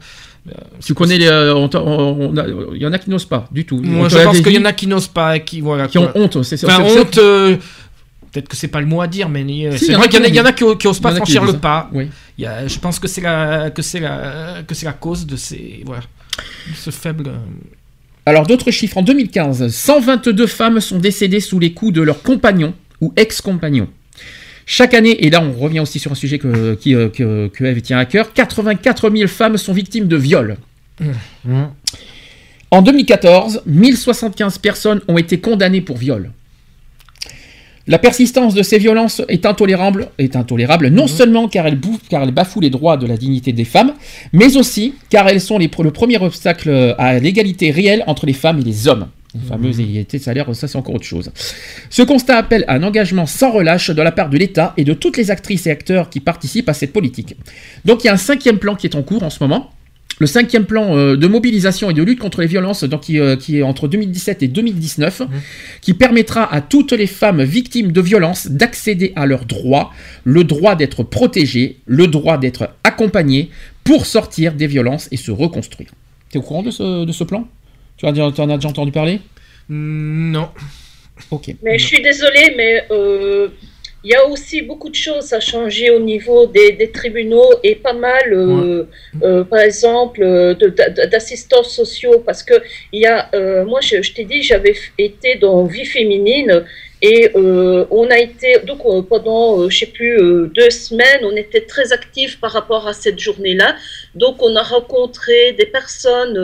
Tu 0.84 0.94
connais 0.94 1.18
les. 1.18 1.24
Il 1.26 2.80
y 2.82 2.86
en 2.86 2.92
a 2.92 2.98
qui 2.98 3.10
n'osent 3.10 3.24
pas 3.24 3.48
du 3.50 3.64
tout. 3.64 3.80
Moi, 3.82 4.08
je 4.08 4.18
pense 4.18 4.40
qu'il 4.40 4.52
y 4.52 4.58
en 4.58 4.64
a 4.64 4.72
qui 4.72 4.86
n'osent 4.86 5.08
pas, 5.08 5.40
qui 5.40 5.60
voilà. 5.60 5.88
Qui 5.88 5.98
ont 5.98 6.10
honte, 6.14 6.42
c'est- 6.44 6.64
Enfin, 6.64 6.82
honte. 6.84 7.18
euh, 7.18 7.56
Peut-être 8.32 8.48
que 8.48 8.56
c'est 8.56 8.68
pas 8.68 8.80
le 8.80 8.86
mot 8.86 9.00
à 9.02 9.06
dire, 9.08 9.28
mais 9.28 9.42
euh, 9.66 9.76
Si, 9.76 9.86
c'est 9.86 9.92
y 9.92 9.94
en 9.94 9.98
vrai 9.98 10.06
a 10.06 10.10
qu'il 10.10 10.18
y 10.18 10.22
en 10.22 10.24
a, 10.24 10.26
qui 10.28 10.32
il 10.32 10.36
y 10.36 10.40
en 10.40 10.44
a 10.44 10.50
le 10.50 10.54
qui, 10.74 10.78
qui 10.78 10.86
osent 10.88 11.00
pas 11.00 11.14
franchir 11.14 11.44
le 11.44 11.58
pas. 11.58 11.90
oui. 11.92 12.08
Il 12.38 12.44
y 12.44 12.46
a- 12.46 12.66
je 12.66 12.78
pense 12.78 12.98
que 12.98 13.06
c'est 13.06 13.20
la 13.20 13.70
que 13.70 13.82
c'est 13.82 14.00
la 14.00 14.62
que 14.66 14.74
c'est 14.74 14.86
la 14.86 14.92
cause 14.94 15.26
de 15.26 15.36
ces 15.36 15.82
voilà 15.84 16.00
de 16.70 16.74
ce 16.74 16.90
faible. 16.90 17.28
euh, 17.28 17.36
Alors, 18.24 18.46
d'autres 18.46 18.70
chiffres. 18.70 18.96
En 18.96 19.02
2015, 19.02 19.68
122 19.68 20.46
femmes 20.46 20.80
sont 20.80 20.98
décédées 20.98 21.40
sous 21.40 21.58
les 21.58 21.72
coups 21.74 21.92
de 21.92 22.00
leurs 22.00 22.22
compagnons 22.22 22.72
ou 23.02 23.12
ex-compagnons. 23.16 23.88
Chaque 24.64 24.94
année, 24.94 25.26
et 25.26 25.28
là 25.28 25.42
on 25.42 25.52
revient 25.52 25.80
aussi 25.80 25.98
sur 25.98 26.12
un 26.12 26.14
sujet 26.14 26.38
que, 26.38 26.74
qui, 26.76 26.94
euh, 26.94 27.08
que, 27.10 27.48
que 27.48 27.64
Eve 27.64 27.82
tient 27.82 27.98
à 27.98 28.04
cœur, 28.06 28.32
84 28.32 29.10
000 29.10 29.28
femmes 29.28 29.58
sont 29.58 29.72
victimes 29.74 30.06
de 30.08 30.16
viols. 30.16 30.56
En 32.70 32.80
2014, 32.80 33.62
1075 33.66 34.58
personnes 34.58 35.00
ont 35.08 35.18
été 35.18 35.40
condamnées 35.40 35.80
pour 35.82 35.98
viol. 35.98 36.30
La 37.88 37.98
persistance 37.98 38.54
de 38.54 38.62
ces 38.62 38.78
violences 38.78 39.22
est 39.28 39.44
intolérable, 39.44 40.08
est 40.18 40.36
intolérable 40.36 40.88
non 40.88 41.06
seulement 41.08 41.48
car 41.48 41.66
elles, 41.66 41.78
bouffent- 41.78 42.08
car 42.08 42.22
elles 42.22 42.30
bafouent 42.30 42.60
les 42.60 42.70
droits 42.70 42.96
de 42.96 43.06
la 43.06 43.16
dignité 43.16 43.52
des 43.52 43.64
femmes, 43.64 43.94
mais 44.32 44.56
aussi 44.56 44.94
car 45.10 45.28
elles 45.28 45.40
sont 45.40 45.58
les 45.58 45.70
le 45.82 45.90
premier 45.90 46.18
obstacle 46.18 46.94
à 46.98 47.18
l'égalité 47.18 47.70
réelle 47.72 48.04
entre 48.06 48.24
les 48.26 48.34
femmes 48.34 48.60
et 48.60 48.64
les 48.64 48.86
hommes. 48.86 49.08
La 49.34 49.40
fameuse 49.56 49.80
égalité 49.80 50.18
de 50.18 50.22
salaire, 50.22 50.54
ça 50.54 50.68
c'est 50.68 50.76
encore 50.78 50.94
autre 50.94 51.04
chose. 51.06 51.30
Ce 51.90 52.02
constat 52.02 52.36
appelle 52.36 52.64
un 52.68 52.82
engagement 52.82 53.26
sans 53.26 53.50
relâche 53.50 53.90
de 53.90 54.02
la 54.02 54.12
part 54.12 54.28
de 54.28 54.36
l'État 54.36 54.74
et 54.76 54.84
de 54.84 54.92
toutes 54.92 55.16
les 55.16 55.30
actrices 55.30 55.66
et 55.66 55.70
acteurs 55.70 56.10
qui 56.10 56.20
participent 56.20 56.68
à 56.68 56.74
cette 56.74 56.92
politique. 56.92 57.34
Donc 57.84 58.04
il 58.04 58.08
y 58.08 58.10
a 58.10 58.12
un 58.12 58.18
cinquième 58.18 58.58
plan 58.58 58.76
qui 58.76 58.86
est 58.86 58.94
en 58.94 59.02
cours 59.02 59.22
en 59.22 59.30
ce 59.30 59.42
moment. 59.42 59.70
Le 60.22 60.28
cinquième 60.28 60.66
plan 60.66 60.96
euh, 60.96 61.16
de 61.16 61.26
mobilisation 61.26 61.90
et 61.90 61.94
de 61.94 62.02
lutte 62.04 62.20
contre 62.20 62.42
les 62.42 62.46
violences, 62.46 62.84
donc, 62.84 63.00
qui, 63.00 63.18
euh, 63.18 63.34
qui 63.34 63.58
est 63.58 63.62
entre 63.62 63.88
2017 63.88 64.44
et 64.44 64.46
2019, 64.46 65.22
qui 65.80 65.94
permettra 65.94 66.44
à 66.54 66.60
toutes 66.60 66.92
les 66.92 67.08
femmes 67.08 67.42
victimes 67.42 67.90
de 67.90 68.00
violences 68.00 68.46
d'accéder 68.46 69.12
à 69.16 69.26
leurs 69.26 69.46
droits, 69.46 69.90
le 70.22 70.44
droit 70.44 70.76
d'être 70.76 71.02
protégées, 71.02 71.78
le 71.86 72.06
droit 72.06 72.38
d'être 72.38 72.70
accompagnées 72.84 73.50
pour 73.82 74.06
sortir 74.06 74.52
des 74.52 74.68
violences 74.68 75.08
et 75.10 75.16
se 75.16 75.32
reconstruire. 75.32 75.90
Tu 76.30 76.38
es 76.38 76.40
au 76.40 76.44
courant 76.44 76.62
de 76.62 76.70
ce, 76.70 77.04
de 77.04 77.10
ce 77.10 77.24
plan? 77.24 77.48
Tu 77.96 78.06
en 78.06 78.10
as, 78.10 78.30
tu 78.30 78.40
en 78.40 78.48
as 78.48 78.58
déjà 78.58 78.68
entendu 78.68 78.92
parler? 78.92 79.18
Non. 79.68 80.50
Ok. 81.32 81.52
Mais 81.64 81.80
je 81.80 81.84
suis 81.84 82.00
désolée, 82.00 82.54
mais 82.56 82.84
euh, 82.92 83.48
il 84.04 84.10
y 84.10 84.14
a 84.14 84.26
aussi 84.26 84.62
beaucoup 84.62 84.90
de 84.90 84.94
choses 84.96 85.32
à 85.32 85.40
changer 85.40 85.90
au 85.90 86.00
niveau 86.00 86.46
des, 86.46 86.72
des 86.72 86.90
tribunaux 86.90 87.50
et 87.62 87.74
pas 87.76 87.92
mal, 87.92 88.24
euh, 88.32 88.84
euh, 89.22 89.44
par 89.44 89.60
exemple, 89.60 90.20
euh, 90.22 90.54
d'assistants 91.12 91.62
sociaux. 91.62 92.18
Parce 92.26 92.42
que 92.42 92.54
il 92.92 93.00
y 93.02 93.06
a, 93.06 93.28
euh, 93.34 93.64
moi, 93.64 93.80
je, 93.80 94.02
je 94.02 94.12
t'ai 94.12 94.24
dit, 94.24 94.42
j'avais 94.42 94.74
été 94.98 95.36
dans 95.36 95.64
Vie 95.64 95.84
féminine 95.84 96.64
et 97.04 97.30
on 97.34 98.06
a 98.10 98.18
été, 98.18 98.58
donc 98.64 98.80
pendant, 99.08 99.68
je 99.68 99.76
sais 99.80 99.86
plus, 99.86 100.16
deux 100.54 100.70
semaines, 100.70 101.22
on 101.24 101.34
était 101.34 101.62
très 101.62 101.92
actifs 101.92 102.38
par 102.40 102.52
rapport 102.52 102.86
à 102.86 102.92
cette 102.92 103.18
journée-là. 103.18 103.74
Donc 104.14 104.40
on 104.40 104.54
a 104.54 104.62
rencontré 104.62 105.52
des 105.52 105.66
personnes 105.66 106.34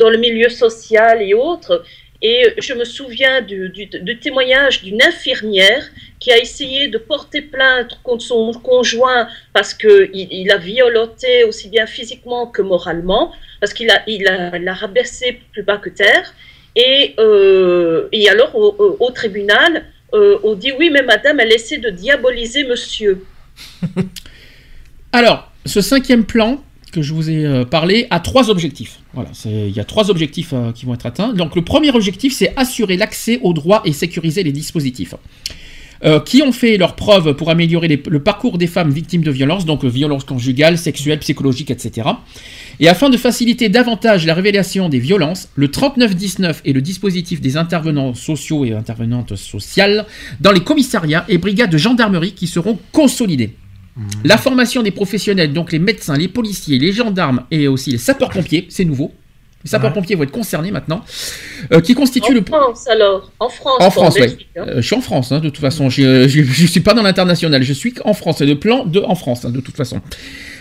dans 0.00 0.10
le 0.10 0.16
milieu 0.16 0.48
social 0.48 1.20
et 1.22 1.34
autres. 1.34 1.82
Et 2.24 2.46
je 2.58 2.72
me 2.74 2.84
souviens 2.84 3.42
du, 3.42 3.68
du- 3.68 3.86
du 3.86 4.18
témoignage 4.20 4.82
d'une 4.84 5.02
infirmière 5.02 5.84
qui 6.22 6.30
a 6.30 6.38
essayé 6.38 6.86
de 6.86 6.98
porter 6.98 7.42
plainte 7.42 7.98
contre 8.04 8.22
son 8.22 8.52
conjoint 8.52 9.26
parce 9.52 9.74
qu'il 9.74 10.08
il 10.12 10.48
a 10.52 10.56
violenté 10.56 11.42
aussi 11.42 11.68
bien 11.68 11.86
physiquement 11.86 12.46
que 12.46 12.62
moralement, 12.62 13.32
parce 13.60 13.74
qu'il 13.74 13.90
a, 13.90 14.04
il 14.06 14.22
l'a 14.22 14.74
rabaissé 14.74 15.40
plus 15.50 15.64
bas 15.64 15.78
que 15.78 15.90
terre. 15.90 16.32
Et, 16.76 17.16
euh, 17.18 18.06
et 18.12 18.28
alors, 18.28 18.54
au, 18.54 19.10
tribunal, 19.10 19.84
euh, 20.14 20.38
on 20.44 20.54
dit 20.54 20.70
oui, 20.78 20.90
mais 20.92 21.02
madame, 21.02 21.40
elle 21.40 21.52
essaie 21.52 21.78
de 21.78 21.90
diaboliser 21.90 22.62
monsieur. 22.68 23.24
Alors, 25.12 25.50
ce 25.66 25.80
cinquième 25.80 26.24
plan 26.24 26.62
que 26.92 27.02
je 27.02 27.12
vous 27.14 27.30
ai 27.30 27.44
euh, 27.44 27.64
parlé 27.64 28.06
a 28.10 28.20
trois 28.20 28.48
objectifs. 28.48 29.00
Voilà, 29.12 29.30
il 29.44 29.70
y 29.70 29.80
a 29.80 29.84
trois 29.84 30.08
objectifs 30.08 30.54
qui 30.76 30.86
vont 30.86 30.94
être 30.94 31.06
atteints. 31.06 31.32
Donc, 31.32 31.56
le 31.56 31.62
premier 31.62 31.90
objectif, 31.90 32.32
c'est 32.32 32.52
assurer 32.56 32.96
l'accès 32.96 33.40
aux 33.42 33.54
droits 33.54 33.82
et 33.84 33.92
sécuriser 33.92 34.44
les 34.44 34.52
dispositifs. 34.52 35.16
Euh, 36.04 36.18
qui 36.18 36.42
ont 36.42 36.50
fait 36.50 36.78
leurs 36.78 36.96
preuves 36.96 37.34
pour 37.36 37.48
améliorer 37.50 37.86
les- 37.86 38.02
le 38.08 38.20
parcours 38.20 38.58
des 38.58 38.66
femmes 38.66 38.90
victimes 38.90 39.22
de 39.22 39.30
violences, 39.30 39.64
donc 39.64 39.84
euh, 39.84 39.88
violences 39.88 40.24
conjugales, 40.24 40.76
sexuelles, 40.76 41.20
psychologiques, 41.20 41.70
etc. 41.70 42.08
Et 42.80 42.88
afin 42.88 43.08
de 43.08 43.16
faciliter 43.16 43.68
davantage 43.68 44.26
la 44.26 44.34
révélation 44.34 44.88
des 44.88 44.98
violences, 44.98 45.48
le 45.54 45.68
3919 45.70 46.60
est 46.64 46.72
le 46.72 46.80
dispositif 46.82 47.40
des 47.40 47.56
intervenants 47.56 48.14
sociaux 48.14 48.64
et 48.64 48.72
intervenantes 48.72 49.36
sociales 49.36 50.06
dans 50.40 50.50
les 50.50 50.60
commissariats 50.64 51.24
et 51.28 51.38
brigades 51.38 51.70
de 51.70 51.78
gendarmerie 51.78 52.32
qui 52.32 52.48
seront 52.48 52.80
consolidés. 52.90 53.54
La 54.24 54.38
formation 54.38 54.82
des 54.82 54.90
professionnels, 54.90 55.52
donc 55.52 55.70
les 55.70 55.78
médecins, 55.78 56.16
les 56.16 56.26
policiers, 56.28 56.78
les 56.80 56.92
gendarmes 56.92 57.42
et 57.52 57.68
aussi 57.68 57.90
les 57.92 57.98
sapeurs-pompiers, 57.98 58.66
c'est 58.70 58.84
nouveau. 58.86 59.12
Les 59.64 59.70
sapeurs-pompiers 59.70 60.16
vont 60.16 60.24
être 60.24 60.32
concernés 60.32 60.70
maintenant, 60.70 61.04
euh, 61.72 61.80
qui 61.80 61.94
constituent 61.94 62.32
En 62.32 62.34
le... 62.34 62.44
France, 62.44 62.88
alors. 62.88 63.30
En 63.38 63.48
France. 63.48 63.76
En 63.80 63.90
France, 63.90 64.16
oui. 64.20 64.46
Hein. 64.56 64.64
je 64.76 64.80
suis 64.80 64.96
en 64.96 65.00
France, 65.00 65.32
hein, 65.32 65.38
de 65.38 65.48
toute 65.48 65.60
façon. 65.60 65.88
Je 65.90 66.24
ne 66.24 66.66
suis 66.66 66.80
pas 66.80 66.94
dans 66.94 67.02
l'international. 67.02 67.62
Je 67.62 67.72
suis 67.72 67.94
en 68.04 68.14
France. 68.14 68.36
C'est 68.38 68.46
le 68.46 68.58
plan 68.58 68.84
de 68.84 69.00
en 69.00 69.14
France, 69.14 69.44
hein, 69.44 69.50
de 69.50 69.60
toute 69.60 69.76
façon. 69.76 70.00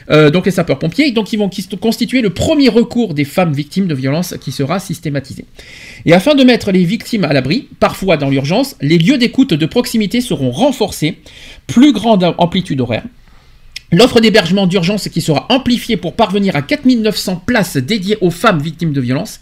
Euh, 0.10 0.30
donc 0.30 0.46
les 0.46 0.52
sapeurs-pompiers, 0.52 1.12
donc 1.12 1.32
ils 1.32 1.38
vont 1.38 1.50
constituer 1.80 2.22
le 2.22 2.32
premier 2.32 2.70
recours 2.70 3.14
des 3.14 3.24
femmes 3.24 3.54
victimes 3.54 3.88
de 3.88 3.96
violences 3.96 4.36
qui 4.42 4.52
sera 4.52 4.80
systématisé. 4.80 5.46
Et 6.06 6.14
afin 6.14 6.36
de 6.36 6.44
mettre 6.44 6.72
les 6.72 6.84
victimes 6.84 7.24
à 7.24 7.34
l'abri, 7.34 7.70
parfois 7.80 8.18
dans 8.18 8.30
l'urgence, 8.30 8.76
les 8.82 8.98
lieux 8.98 9.18
d'écoute 9.18 9.54
de 9.54 9.66
proximité 9.66 10.22
seront 10.22 10.52
renforcés, 10.52 11.20
plus 11.68 11.94
grande 11.94 12.34
amplitude 12.38 12.82
horaire. 12.82 13.04
L'offre 13.92 14.22
d'hébergement 14.22 14.68
d'urgence 14.68 15.10
qui 15.10 15.20
sera 15.20 15.48
amplifiée 15.50 15.98
pour 15.98 16.14
parvenir 16.14 16.56
à 16.56 16.62
4900 16.62 17.44
places 17.46 17.76
dédiées 17.76 18.18
aux 18.22 18.32
femmes 18.32 18.62
victimes 18.62 18.94
de 18.94 19.02
violences. 19.02 19.42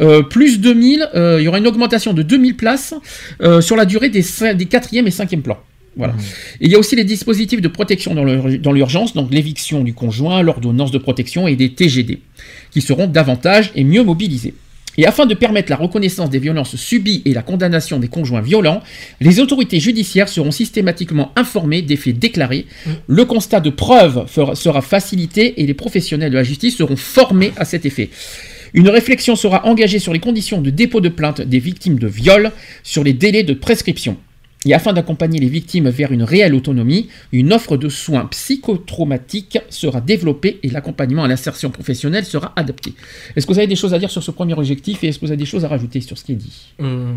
Euh, 0.00 0.22
plus 0.22 0.60
2000, 0.60 1.08
euh, 1.14 1.36
il 1.40 1.44
y 1.44 1.48
aura 1.48 1.58
une 1.58 1.66
augmentation 1.68 2.12
de 2.12 2.22
2000 2.22 2.56
places 2.56 2.94
euh, 3.40 3.60
sur 3.60 3.76
la 3.76 3.84
durée 3.84 4.08
des, 4.08 4.22
4e 4.22 5.06
et 5.06 5.10
5e 5.10 5.42
plans. 5.42 5.58
Voilà. 5.96 6.14
Et 6.60 6.66
il 6.66 6.72
y 6.72 6.74
a 6.74 6.78
aussi 6.80 6.96
les 6.96 7.04
dispositifs 7.04 7.60
de 7.60 7.68
protection 7.68 8.16
dans 8.16 8.72
l'urgence, 8.72 9.14
donc 9.14 9.32
l'éviction 9.32 9.84
du 9.84 9.94
conjoint, 9.94 10.42
l'ordonnance 10.42 10.90
de 10.90 10.98
protection 10.98 11.46
et 11.46 11.54
des 11.54 11.72
TGD, 11.72 12.18
qui 12.72 12.80
seront 12.80 13.06
davantage 13.06 13.70
et 13.76 13.84
mieux 13.84 14.02
mobilisés. 14.02 14.54
Et 14.96 15.06
afin 15.06 15.26
de 15.26 15.34
permettre 15.34 15.70
la 15.70 15.76
reconnaissance 15.76 16.30
des 16.30 16.38
violences 16.38 16.76
subies 16.76 17.22
et 17.24 17.34
la 17.34 17.42
condamnation 17.42 17.98
des 17.98 18.08
conjoints 18.08 18.40
violents, 18.40 18.82
les 19.20 19.40
autorités 19.40 19.80
judiciaires 19.80 20.28
seront 20.28 20.50
systématiquement 20.50 21.32
informées 21.36 21.82
des 21.82 21.96
faits 21.96 22.18
déclarés. 22.18 22.66
Le 23.06 23.24
constat 23.24 23.60
de 23.60 23.70
preuve 23.70 24.26
sera 24.28 24.82
facilité 24.82 25.62
et 25.62 25.66
les 25.66 25.74
professionnels 25.74 26.30
de 26.30 26.36
la 26.36 26.44
justice 26.44 26.76
seront 26.76 26.96
formés 26.96 27.52
à 27.56 27.64
cet 27.64 27.86
effet. 27.86 28.10
Une 28.72 28.88
réflexion 28.88 29.36
sera 29.36 29.66
engagée 29.66 30.00
sur 30.00 30.12
les 30.12 30.18
conditions 30.18 30.60
de 30.60 30.70
dépôt 30.70 31.00
de 31.00 31.08
plainte 31.08 31.40
des 31.40 31.60
victimes 31.60 31.98
de 31.98 32.08
viol, 32.08 32.50
sur 32.82 33.04
les 33.04 33.12
délais 33.12 33.44
de 33.44 33.54
prescription. 33.54 34.16
Et 34.66 34.74
afin 34.74 34.92
d'accompagner 34.92 35.38
les 35.38 35.48
victimes 35.48 35.88
vers 35.88 36.12
une 36.12 36.22
réelle 36.22 36.54
autonomie, 36.54 37.08
une 37.32 37.52
offre 37.52 37.76
de 37.76 37.88
soins 37.88 38.26
psychotraumatiques 38.26 39.58
sera 39.68 40.00
développée 40.00 40.58
et 40.62 40.70
l'accompagnement 40.70 41.24
à 41.24 41.28
l'insertion 41.28 41.70
professionnelle 41.70 42.24
sera 42.24 42.52
adapté. 42.56 42.94
Est-ce 43.36 43.46
que 43.46 43.52
vous 43.52 43.58
avez 43.58 43.68
des 43.68 43.76
choses 43.76 43.94
à 43.94 43.98
dire 43.98 44.10
sur 44.10 44.22
ce 44.22 44.30
premier 44.30 44.54
objectif 44.54 45.04
et 45.04 45.08
est-ce 45.08 45.18
que 45.18 45.26
vous 45.26 45.32
avez 45.32 45.38
des 45.38 45.46
choses 45.46 45.64
à 45.64 45.68
rajouter 45.68 46.00
sur 46.00 46.16
ce 46.16 46.24
qui 46.24 46.32
est 46.32 46.36
dit? 46.36 46.72
Euh, 46.80 47.12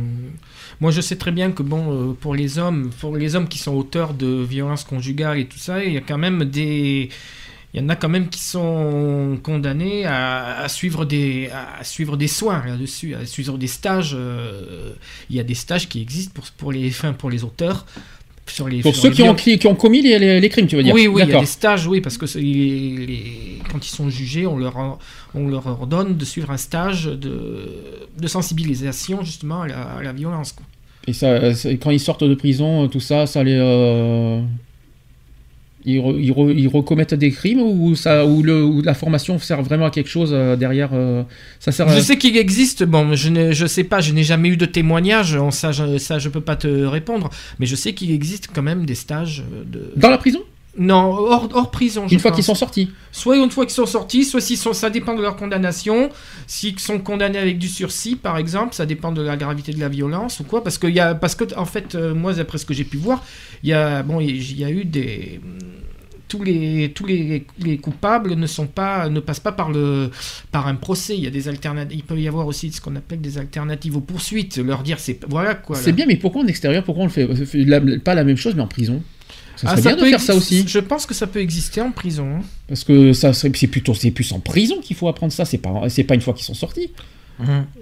moi, 0.82 0.92
je 0.92 1.02
sais 1.02 1.16
très 1.16 1.32
bien 1.32 1.52
que 1.52 1.64
bon, 1.64 2.12
euh, 2.12 2.14
pour 2.14 2.36
les 2.36 2.60
hommes, 2.60 2.90
pour 3.00 3.16
les 3.16 3.36
hommes 3.36 3.48
qui 3.48 3.60
sont 3.60 3.74
auteurs 3.74 4.14
de 4.14 4.44
violences 4.44 4.84
conjugales 4.84 5.40
et 5.40 5.46
tout 5.46 5.58
ça, 5.58 5.84
il 5.84 5.94
y 5.94 5.98
a 5.98 6.02
quand 6.02 6.18
même 6.18 6.46
des, 6.46 7.10
il 7.78 7.84
y 7.84 7.86
en 7.86 7.90
a 7.90 7.96
quand 7.96 8.10
même 8.10 8.28
qui 8.30 8.40
sont 8.42 9.38
condamnés 9.44 10.06
à, 10.06 10.60
à 10.62 10.68
suivre 10.68 11.06
des, 11.06 11.50
à 11.80 11.84
suivre 11.84 12.18
des 12.18 12.28
soins 12.28 12.64
là-dessus, 12.66 13.14
à 13.16 13.26
suivre 13.26 13.58
des 13.58 13.68
stages. 13.68 14.14
euh, 14.16 14.92
il 15.30 15.36
y 15.36 15.40
a 15.40 15.44
des 15.44 15.54
stages 15.56 15.88
qui 15.88 16.02
existent 16.02 16.34
pour 16.34 16.46
pour 16.58 16.72
les, 16.72 16.92
pour 17.20 17.30
les 17.30 17.44
auteurs. 17.44 17.86
Sur 18.50 18.70
les, 18.70 18.80
Pour 18.82 18.94
sur 18.94 19.02
ceux 19.04 19.10
les 19.10 19.16
qui 19.16 19.24
ont, 19.24 19.36
qui 19.36 19.68
ont 19.68 19.76
commis 19.76 20.02
les, 20.02 20.18
les- 20.20 20.40
les 20.40 20.50
crimes, 20.50 20.68
tu 20.68 20.78
veux 20.78 20.84
dire 20.84 20.94
oui, 20.96 21.06
oui, 21.06 21.22
il 21.26 21.30
y 21.30 21.34
a 21.34 21.40
des 21.42 21.46
stages, 21.46 21.86
oui, 21.86 22.00
parce 22.00 22.18
que 22.18 22.26
quand 23.70 23.86
ils 23.86 23.90
sont 23.90 24.10
jugés, 24.10 24.48
on 24.48 24.58
leur, 24.58 24.98
on 25.36 25.48
leur 25.50 25.68
ordonne 25.68 26.16
de 26.16 26.26
suivre 26.26 26.50
un 26.52 26.58
stage 26.58 27.06
de, 27.06 27.70
de 28.18 28.28
sensibilisation 28.28 29.24
justement 29.24 29.64
à 29.64 29.68
la, 29.68 29.82
à 29.98 30.02
la 30.02 30.14
violence. 30.14 30.54
quoi. 30.54 30.66
Et 31.08 31.14
ça, 31.14 31.40
quand 31.82 31.92
ils 31.92 32.00
sortent 32.00 32.24
de 32.24 32.36
prison, 32.36 32.88
tout 32.88 33.00
ça, 33.02 33.28
ça 33.28 33.44
les. 33.44 33.58
euh, 33.60 34.42
Ils, 35.90 36.00
re- 36.00 36.20
ils 36.20 36.32
re- 36.34 36.54
ils 36.54 36.68
recommettent 36.68 37.14
des 37.14 37.32
crimes 37.32 37.62
ou, 37.62 37.96
ça, 37.96 38.26
ou, 38.26 38.44
le, 38.44 38.62
ou 38.64 38.82
la 38.82 38.94
formation 38.94 39.40
sert 39.40 39.62
vraiment 39.64 39.86
à 39.86 39.90
quelque 39.90 40.10
chose 40.10 40.32
euh, 40.34 40.58
derrière 40.58 40.90
euh, 40.94 41.24
ça 41.62 41.72
sert 41.72 41.88
à- 41.88 41.96
Je 41.96 42.02
sais 42.02 42.18
qu'il 42.18 42.36
existe, 42.36 42.84
bon, 42.84 43.16
je 43.16 43.30
ne 43.30 43.54
je 43.54 43.66
sais 43.66 43.86
pas, 43.86 44.02
je 44.02 44.12
n'ai 44.12 44.24
jamais 44.24 44.50
eu 44.50 44.58
de 44.58 44.66
témoignage, 44.66 45.38
ça, 45.52 45.72
je, 45.72 45.98
ça 45.98 46.20
je 46.20 46.28
peux 46.28 46.42
pas 46.42 46.58
te 46.58 46.68
répondre, 46.68 47.30
mais 47.60 47.66
je 47.66 47.76
sais 47.78 47.94
qu'il 47.94 48.12
existe 48.12 48.50
quand 48.54 48.62
même 48.64 48.86
des 48.86 48.96
stages 48.96 49.44
de... 49.66 49.94
Dans 49.96 50.10
la 50.10 50.18
prison? 50.18 50.42
Non, 50.78 51.12
hors, 51.12 51.50
hors 51.54 51.72
prison. 51.72 52.08
je 52.08 52.14
Une 52.14 52.20
fois 52.20 52.32
qu'ils 52.32 52.44
sont 52.44 52.54
sortis 52.56 52.92
Soit 53.12 53.38
une 53.38 53.50
fois 53.50 53.66
qu'ils 53.66 53.74
sont 53.74 53.88
sortis, 53.88 54.24
soit 54.24 54.42
s'ils 54.42 54.58
sont, 54.58 54.74
ça 54.74 54.90
dépend 54.92 55.16
de 55.16 55.22
leur 55.24 55.36
condamnation. 55.36 56.10
S'ils 56.46 56.80
sont 56.80 57.00
condamnés 57.00 57.40
avec 57.40 57.58
du 57.58 57.68
sursis, 57.68 58.16
par 58.16 58.38
exemple, 58.38 58.76
ça 58.76 58.86
dépend 58.86 59.12
de 59.12 59.22
la 59.24 59.38
gravité 59.38 59.74
de 59.74 59.80
la 59.80 59.90
violence 59.90 60.40
ou 60.40 60.44
quoi. 60.44 60.64
Parce 60.64 60.78
que, 60.78 60.86
y 60.88 61.00
a, 61.00 61.16
parce 61.16 61.34
que 61.36 61.46
en 61.58 61.66
fait, 61.66 61.96
euh, 61.96 62.14
moi, 62.14 62.34
d'après 62.34 62.60
ce 62.60 62.66
que 62.66 62.74
j'ai 62.76 62.84
pu 62.84 62.98
voir, 62.98 63.24
il 63.64 63.70
y 63.70 63.74
a, 63.74 64.04
bon, 64.04 64.20
il 64.20 64.58
y 64.60 64.64
a 64.64 64.70
eu 64.70 64.86
des 64.86 65.42
tous 66.28 66.44
les 66.44 66.92
tous 66.94 67.06
les, 67.06 67.48
les 67.58 67.78
coupables 67.78 68.34
ne 68.36 68.48
sont 68.48 68.68
pas 68.68 69.08
ne 69.08 69.22
passent 69.22 69.40
pas 69.40 69.54
par 69.54 69.72
le 69.72 70.12
par 70.52 70.68
un 70.68 70.76
procès 70.76 71.16
il 71.16 71.24
y 71.24 71.28
a 71.28 71.30
des 71.30 71.48
alternatives 71.48 71.98
il 71.98 72.04
peut 72.04 72.20
y 72.20 72.28
avoir 72.28 72.48
aussi 72.48 72.70
ce 72.70 72.82
qu'on 72.82 72.98
appelle 72.98 73.22
des 73.22 73.38
alternatives 73.38 73.96
aux 73.96 74.02
poursuites 74.02 74.58
leur 74.58 74.84
dire 74.84 75.00
c'est 75.00 75.22
voilà 75.30 75.56
quoi 75.56 75.78
C'est 75.78 75.94
bien, 75.94 76.06
mais 76.06 76.18
pourquoi 76.18 76.42
en 76.44 76.48
extérieur 76.48 76.84
Pourquoi 76.84 77.04
on 77.04 77.08
le 77.08 77.14
fait, 77.14 77.34
fait 77.46 77.64
la- 77.64 77.80
pas 78.04 78.14
la 78.14 78.26
même 78.26 78.36
chose, 78.36 78.56
mais 78.56 78.62
en 78.62 78.68
prison 78.68 79.02
Ça 79.58 79.68
Ah, 79.72 79.78
serait 79.78 79.96
bien 79.96 80.06
de 80.06 80.10
faire 80.10 80.22
ça 80.22 80.36
aussi. 80.36 80.64
je 80.68 80.80
pense 80.80 81.06
que 81.06 81.14
ça 81.14 81.28
peut 81.28 81.40
exister 81.42 81.82
en 81.82 81.92
prison 81.92 82.38
hein. 82.38 82.42
Parce 82.68 82.84
que 82.84 83.12
ça 83.14 83.34
serait, 83.34 83.52
c'est 83.56 83.68
plutôt, 83.68 83.94
c'est 83.94 84.12
plus 84.12 84.32
en 84.32 84.40
prison 84.40 84.80
qu'il 84.82 84.96
faut 84.96 85.08
apprendre 85.08 85.34
ça. 85.34 85.46
C'est 85.46 85.58
pas, 85.58 85.90
c'est 85.90 86.04
pas 86.04 86.16
une 86.16 86.22
fois 86.22 86.34
qu'ils 86.34 86.46
sont 86.46 86.54
sortis. 86.54 86.92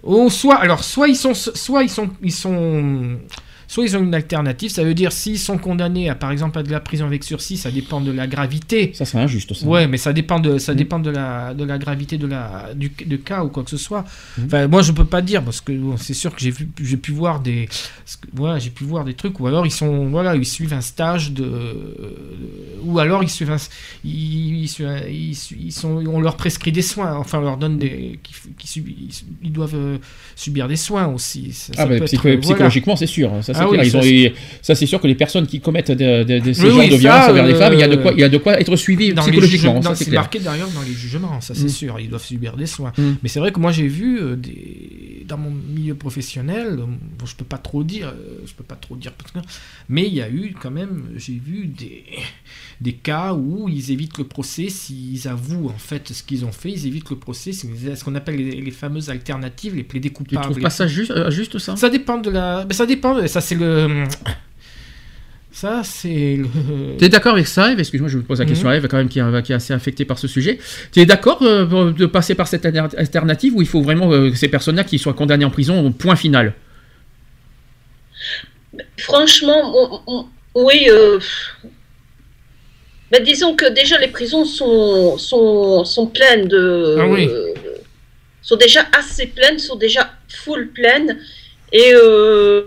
Ou 0.03 0.29
soit, 0.29 0.55
alors, 0.55 0.83
soit 0.83 1.07
ils 1.07 1.15
sont, 1.15 1.33
soit 1.33 1.83
ils 1.83 1.89
sont, 1.89 2.09
ils 2.21 2.31
sont, 2.33 3.17
soit 3.67 3.83
ils 3.85 3.95
ont 3.97 4.03
une 4.03 4.13
alternative. 4.15 4.69
Ça 4.71 4.83
veut 4.83 4.93
dire 4.93 5.11
s'ils 5.11 5.39
sont 5.39 5.57
condamnés 5.57 6.09
à, 6.09 6.15
par 6.15 6.31
exemple, 6.31 6.59
à 6.59 6.63
de 6.63 6.71
la 6.71 6.79
prison 6.79 7.05
avec 7.05 7.23
sursis, 7.23 7.57
ça 7.57 7.71
dépend 7.71 8.01
de 8.01 8.11
la 8.11 8.27
gravité. 8.27 8.91
Ça 8.93 9.05
serait 9.05 9.23
injuste. 9.23 9.53
Ça. 9.53 9.65
Ouais, 9.65 9.87
mais 9.87 9.97
ça 9.97 10.13
dépend 10.13 10.39
de, 10.39 10.57
ça 10.57 10.73
Mm. 10.73 10.77
dépend 10.77 10.99
de 10.99 11.09
la, 11.09 11.53
de 11.53 11.63
la 11.63 11.77
gravité 11.77 12.17
de 12.17 12.27
la, 12.27 12.69
du, 12.75 12.89
du 13.05 13.19
cas 13.19 13.43
ou 13.43 13.49
quoi 13.49 13.63
que 13.63 13.69
ce 13.69 13.77
soit. 13.77 14.05
Mm. 14.37 14.43
Enfin, 14.45 14.67
moi, 14.67 14.81
je 14.81 14.91
peux 14.91 15.05
pas 15.05 15.21
dire 15.21 15.43
parce 15.43 15.61
que 15.61 15.71
bon, 15.71 15.97
c'est 15.97 16.13
sûr 16.13 16.33
que 16.35 16.41
j'ai 16.41 16.51
vu, 16.51 16.67
j'ai 16.81 16.97
pu 16.97 17.11
voir 17.11 17.39
des, 17.39 17.67
voilà, 18.33 18.59
j'ai 18.59 18.69
pu 18.69 18.83
voir 18.83 19.05
des 19.05 19.13
trucs 19.13 19.39
ou 19.39 19.47
alors 19.47 19.65
ils 19.65 19.71
sont, 19.71 20.07
voilà, 20.07 20.35
ils 20.35 20.45
suivent 20.45 20.73
un 20.73 20.81
stage 20.81 21.31
de, 21.31 21.45
ou 22.83 22.99
alors 22.99 23.23
ils 23.23 23.29
suivent 23.29 23.51
un, 23.51 23.57
ils, 24.03 24.65
ils 24.65 25.71
sont, 25.71 26.03
on 26.07 26.19
leur 26.19 26.37
prescrit 26.37 26.71
des 26.71 26.81
soins, 26.81 27.15
enfin 27.17 27.39
on 27.39 27.41
leur 27.41 27.57
donne 27.57 27.77
des, 27.77 28.19
qui, 28.23 28.33
qui 28.57 28.67
subissent- 28.67 29.25
ils 29.43 29.51
doivent 29.51 29.75
euh, 29.75 29.97
subir 30.35 30.67
des 30.67 30.75
soins 30.75 31.07
aussi. 31.07 31.51
Ça- 31.53 31.73
Ah 31.75 31.81
ça 31.83 31.85
bah, 31.87 31.95
être, 31.95 32.13
euh, 32.13 32.17
voilà. 32.21 32.37
psychologiquement, 32.39 32.95
c'est 32.95 33.07
sûr. 33.07 33.31
Ça, 33.41 33.53
Ah 33.59 33.65
clair. 33.65 33.69
oui, 33.81 33.87
Ils 33.87 33.91
ça, 33.91 33.97
ont- 33.97 34.01
c'est- 34.01 34.09
ils- 34.13 34.33
ça, 34.61 34.75
c'est 34.75 34.85
sûr 34.85 34.99
que 35.01 35.07
les 35.07 35.15
personnes 35.15 35.47
qui 35.47 35.59
commettent 35.59 35.91
de, 35.91 36.23
de- 36.23 36.39
de- 36.39 36.53
ce 36.53 36.61
Oui, 36.63 36.69
genre 36.69 36.79
oui, 36.79 36.85
de 36.87 36.91
ça, 36.93 36.97
violence 36.97 37.29
envers 37.29 37.45
les 37.45 37.53
euh, 37.53 37.59
femmes, 37.59 37.73
il 37.73 37.79
y, 37.79 37.83
a 37.83 37.87
de 37.87 37.95
quoi, 37.97 38.11
il 38.13 38.19
y 38.19 38.23
a 38.23 38.29
de 38.29 38.37
quoi 38.37 38.59
être 38.59 38.75
suivi 38.75 39.13
Dans 39.13 39.21
psychologiquement. 39.21 39.81
c'est 39.95 40.11
marqué 40.11 40.39
d'ailleurs 40.39 40.69
dans 40.73 40.81
les 40.81 40.93
jugements, 40.93 41.39
ça 41.41 41.53
c'est 41.55 41.65
Mm. 41.65 41.69
sûr, 41.69 41.99
ils 41.99 42.09
doivent 42.09 42.23
subir 42.23 42.55
des 42.55 42.65
soins. 42.65 42.91
Mm. 42.97 43.03
Mais 43.23 43.29
c'est 43.29 43.39
vrai 43.39 43.51
que 43.51 43.59
moi 43.59 43.71
j'ai 43.71 43.87
vu 43.87 44.19
euh, 44.21 44.35
des... 44.35 44.94
dans 45.27 45.37
mon 45.37 45.51
milieu 45.51 45.95
professionnel, 45.95 46.77
euh, 46.79 46.85
bon, 46.85 47.25
je 47.25 47.35
peux 47.35 47.45
pas 47.45 47.57
trop 47.57 47.83
dire, 47.83 48.07
euh, 48.09 48.39
je 48.45 48.53
peux 48.53 48.63
pas 48.63 48.75
trop 48.75 48.95
dire, 48.95 49.11
mais 49.89 50.07
il 50.07 50.13
y 50.13 50.21
a 50.21 50.29
eu 50.29 50.55
quand 50.61 50.71
même, 50.71 51.09
j'ai 51.15 51.33
vu 51.33 51.65
des, 51.67 52.03
des 52.81 52.93
cas 52.93 53.33
où 53.33 53.67
ils 53.69 53.91
évitent 53.91 54.17
le 54.17 54.23
procès 54.25 54.69
s'ils 54.69 55.27
avouent 55.27 55.69
en 55.69 55.77
fait 55.77 56.11
ce 56.13 56.23
qu'ils 56.23 56.45
ont 56.45 56.51
fait, 56.51 56.71
ils 56.71 56.87
évitent 56.87 57.09
le 57.09 57.15
procès, 57.17 57.51
c'est 57.51 57.67
ce 57.95 58.03
qu'on 58.03 58.15
appelle 58.15 58.35
les, 58.37 58.61
les 58.61 58.71
fameuses 58.71 59.09
alternatives, 59.09 59.75
les 59.75 59.83
plaidés 59.83 60.09
Tu 60.09 60.15
coupables. 60.15 60.43
trouves 60.43 60.57
les- 60.57 60.63
pas 60.63 60.69
ça 60.69 60.87
juste, 60.87 61.11
euh, 61.11 61.29
juste 61.31 61.57
ça? 61.59 61.75
Ça 61.75 61.89
dépend 61.89 62.17
de 62.19 62.29
la, 62.29 62.65
mais 62.67 62.73
ça 62.73 62.85
dépend, 62.85 63.25
ça 63.27 63.41
c'est 63.41 63.55
le, 63.55 64.03
ça 65.55 65.81
c'est 65.83 66.35
le. 66.35 66.47
Tu 66.99 67.05
es 67.05 67.09
d'accord 67.09 67.33
avec 67.33 67.47
ça, 67.47 67.71
Eve? 67.71 67.79
Excuse-moi, 67.79 68.09
je 68.09 68.17
vous 68.17 68.23
pose 68.23 68.39
la 68.39 68.45
question 68.45 68.67
Mhm. 68.67 68.73
à 68.73 68.77
Eve, 68.77 68.87
quand 68.89 68.97
même, 68.97 69.07
qui, 69.09 69.19
est- 69.19 69.43
qui 69.43 69.51
est 69.53 69.55
assez 69.55 69.73
affectée 69.73 70.03
par 70.05 70.19
ce 70.19 70.27
sujet. 70.27 70.59
Tu 70.91 70.99
es 70.99 71.05
d'accord 71.05 71.39
euh, 71.43 71.91
de 71.91 72.05
passer 72.05 72.35
par 72.35 72.47
cette 72.47 72.65
alter- 72.65 72.95
alternative 72.97 73.55
où 73.55 73.61
il 73.61 73.67
faut 73.67 73.81
vraiment 73.81 74.11
euh, 74.11 74.29
que 74.31 74.35
ces 74.35 74.49
personnes-là 74.49 74.83
qui 74.83 74.99
soient 74.99 75.13
condamnées 75.13 75.45
en 75.45 75.49
prison 75.49 75.85
au 75.85 75.91
point 75.91 76.15
final? 76.15 76.53
Franchement, 78.99 79.61
on- 79.75 80.01
on- 80.07 80.25
oui. 80.55 80.87
euh, 80.89 81.19
ben, 83.11 83.23
disons 83.23 83.55
que 83.55 83.71
déjà 83.71 83.97
les 83.99 84.07
prisons 84.09 84.45
sont, 84.45 85.17
sont, 85.17 85.85
sont 85.85 86.07
pleines 86.07 86.47
de. 86.47 86.97
Ah 86.99 87.07
oui. 87.07 87.29
sont 88.41 88.57
déjà 88.57 88.81
assez 88.97 89.27
pleines, 89.27 89.57
sont 89.59 89.75
déjà 89.75 90.11
full 90.27 90.69
pleines. 90.71 91.17
Et 91.71 91.93
euh, 91.93 92.63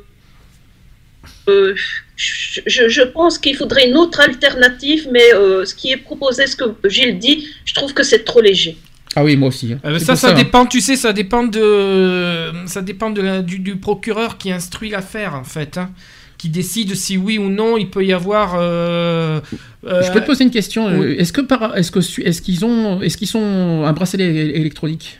euh, 1.48 1.74
je, 2.18 3.02
pense 3.02 3.38
qu'il 3.38 3.56
faudrait 3.56 3.88
une 3.88 3.96
autre 3.96 4.20
alternative, 4.20 5.08
mais 5.12 5.32
euh, 5.34 5.64
ce 5.64 5.74
qui 5.74 5.92
est 5.92 5.96
proposé, 5.96 6.46
ce 6.46 6.56
que 6.56 6.64
Gilles 6.88 7.18
dit, 7.18 7.46
je 7.64 7.74
trouve 7.74 7.94
que 7.94 8.02
c'est 8.02 8.24
trop 8.24 8.40
léger. 8.40 8.76
Ah 9.16 9.24
oui, 9.24 9.36
moi 9.36 9.48
aussi. 9.48 9.72
hein. 9.72 9.80
Euh, 9.84 9.98
ça, 9.98 10.16
ça 10.16 10.30
hein. 10.30 10.34
dépend, 10.34 10.66
tu 10.66 10.80
sais, 10.80 10.96
ça 10.96 11.12
dépend 11.12 11.44
de, 11.44 12.50
ça 12.66 12.82
dépend 12.82 13.10
de 13.10 13.22
la- 13.22 13.42
du, 13.42 13.58
du 13.60 13.76
procureur 13.76 14.36
qui 14.36 14.50
instruit 14.52 14.90
l'affaire, 14.90 15.34
en 15.34 15.44
fait, 15.44 15.78
hein, 15.78 15.90
qui 16.36 16.48
décide 16.48 16.94
si 16.94 17.16
oui 17.16 17.38
ou 17.38 17.48
non 17.48 17.76
il 17.78 17.88
peut 17.90 18.04
y 18.04 18.12
avoir. 18.12 18.56
euh, 18.58 19.40
Je 19.84 20.12
peux 20.12 20.20
te 20.20 20.26
poser 20.26 20.44
une 20.44 20.50
question. 20.50 20.98
oui. 21.00 21.12
Est-ce 21.18 21.32
que 21.32 21.40
par, 21.40 21.76
est-ce 21.76 21.90
que 21.90 22.00
su- 22.00 22.22
est-ce 22.22 22.42
qu'ils 22.42 22.64
ont, 22.64 23.00
est-ce 23.00 23.16
qu'ils 23.16 23.26
sont 23.28 23.84
un 23.86 23.92
bracelet 23.92 24.26
électronique? 24.56 25.18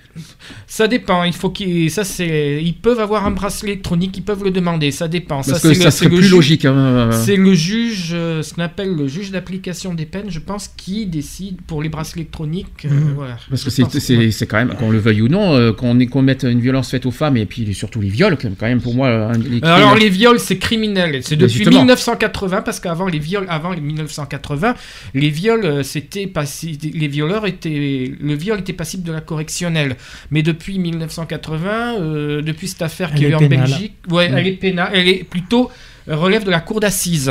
Ça 0.66 0.88
dépend. 0.88 1.24
Il 1.24 1.32
faut 1.32 1.50
qu'ils, 1.50 1.90
ça 1.90 2.04
c'est, 2.04 2.62
ils 2.62 2.74
peuvent 2.74 3.00
avoir 3.00 3.26
un 3.26 3.30
bracelet 3.30 3.72
électronique, 3.72 4.16
ils 4.16 4.22
peuvent 4.22 4.44
le 4.44 4.50
demander. 4.50 4.90
Ça 4.90 5.08
dépend. 5.08 5.36
Parce 5.36 5.48
ça, 5.48 5.68
que 5.68 5.74
c'est 5.74 5.80
ça 5.80 5.84
le- 5.86 5.90
serait 5.90 6.08
plus 6.08 6.22
juge- 6.22 6.30
logique, 6.32 6.64
hein. 6.64 7.10
C'est 7.12 7.36
le 7.36 7.54
juge, 7.54 8.10
euh, 8.12 8.42
ce 8.42 8.54
qu'on 8.54 8.62
appelle 8.62 8.94
le 8.94 9.06
juge 9.08 9.30
d'application 9.30 9.94
des 9.94 10.06
peines, 10.06 10.30
je 10.30 10.38
pense, 10.40 10.68
qui 10.76 11.06
décide 11.06 11.60
pour 11.66 11.82
les 11.82 11.88
bracelets 11.88 12.22
électroniques. 12.22 12.84
euh, 12.84 12.88
Mhm. 12.90 13.12
voilà. 13.14 13.36
Parce 13.50 13.64
que 13.64 13.70
c'est, 13.70 14.46
quand 14.46 14.56
même, 14.58 14.74
qu'on 14.74 14.90
le 14.90 14.98
veuille 14.98 15.22
ou 15.22 15.28
non, 15.28 15.54
euh, 15.54 15.72
qu'on 15.72 15.98
qu'on 16.06 16.22
mette 16.22 16.44
une 16.44 16.60
violence 16.60 16.90
faite 16.90 17.06
aux 17.06 17.10
femmes 17.10 17.36
et 17.36 17.46
puis 17.46 17.74
surtout 17.74 18.00
les 18.00 18.08
viols, 18.08 18.36
quand 18.38 18.66
même 18.66 18.80
pour 18.80 18.94
moi. 18.94 19.08
un- 19.08 19.32
les 19.38 19.62
Alors 19.62 19.94
les 19.96 20.08
viols, 20.10 20.38
c'est 20.38 20.58
criminel. 20.58 21.20
C'est 21.22 21.36
depuis 21.36 21.52
justement. 21.54 21.78
1980 21.78 22.62
parce 22.62 22.80
qu'avant 22.80 23.06
les 23.06 23.18
viols, 23.18 23.46
avant 23.48 23.72
les 23.72 23.80
1980, 23.80 24.74
les 25.14 25.30
viols, 25.30 25.84
c'était 25.84 26.26
passi- 26.26 26.78
les 26.94 27.08
violeurs 27.08 27.46
étaient, 27.46 28.12
le 28.20 28.34
viol 28.34 28.58
était 28.60 28.72
passible 28.72 29.02
de 29.02 29.12
la 29.12 29.20
correctionnelle. 29.20 29.96
Mais 30.30 30.42
depuis 30.42 30.78
1980, 30.78 31.96
euh, 32.00 32.42
depuis 32.42 32.68
cette 32.68 32.82
affaire 32.82 33.12
qui 33.14 33.24
Elle 33.24 33.34
a 33.34 33.38
eu 33.38 33.42
est 33.42 33.44
en 33.44 33.48
pénale. 33.48 33.68
Belgique, 33.70 33.92
ouais, 34.10 34.28
Mm. 34.28 34.38
elle 34.38 34.46
est 34.46 34.52
pénale. 34.52 34.90
Elle 34.94 35.08
est 35.08 35.24
plutôt 35.24 35.70
euh, 36.10 36.16
relève 36.16 36.42
de 36.44 36.50
la 36.50 36.60
cour 36.60 36.80
d'assises 36.80 37.30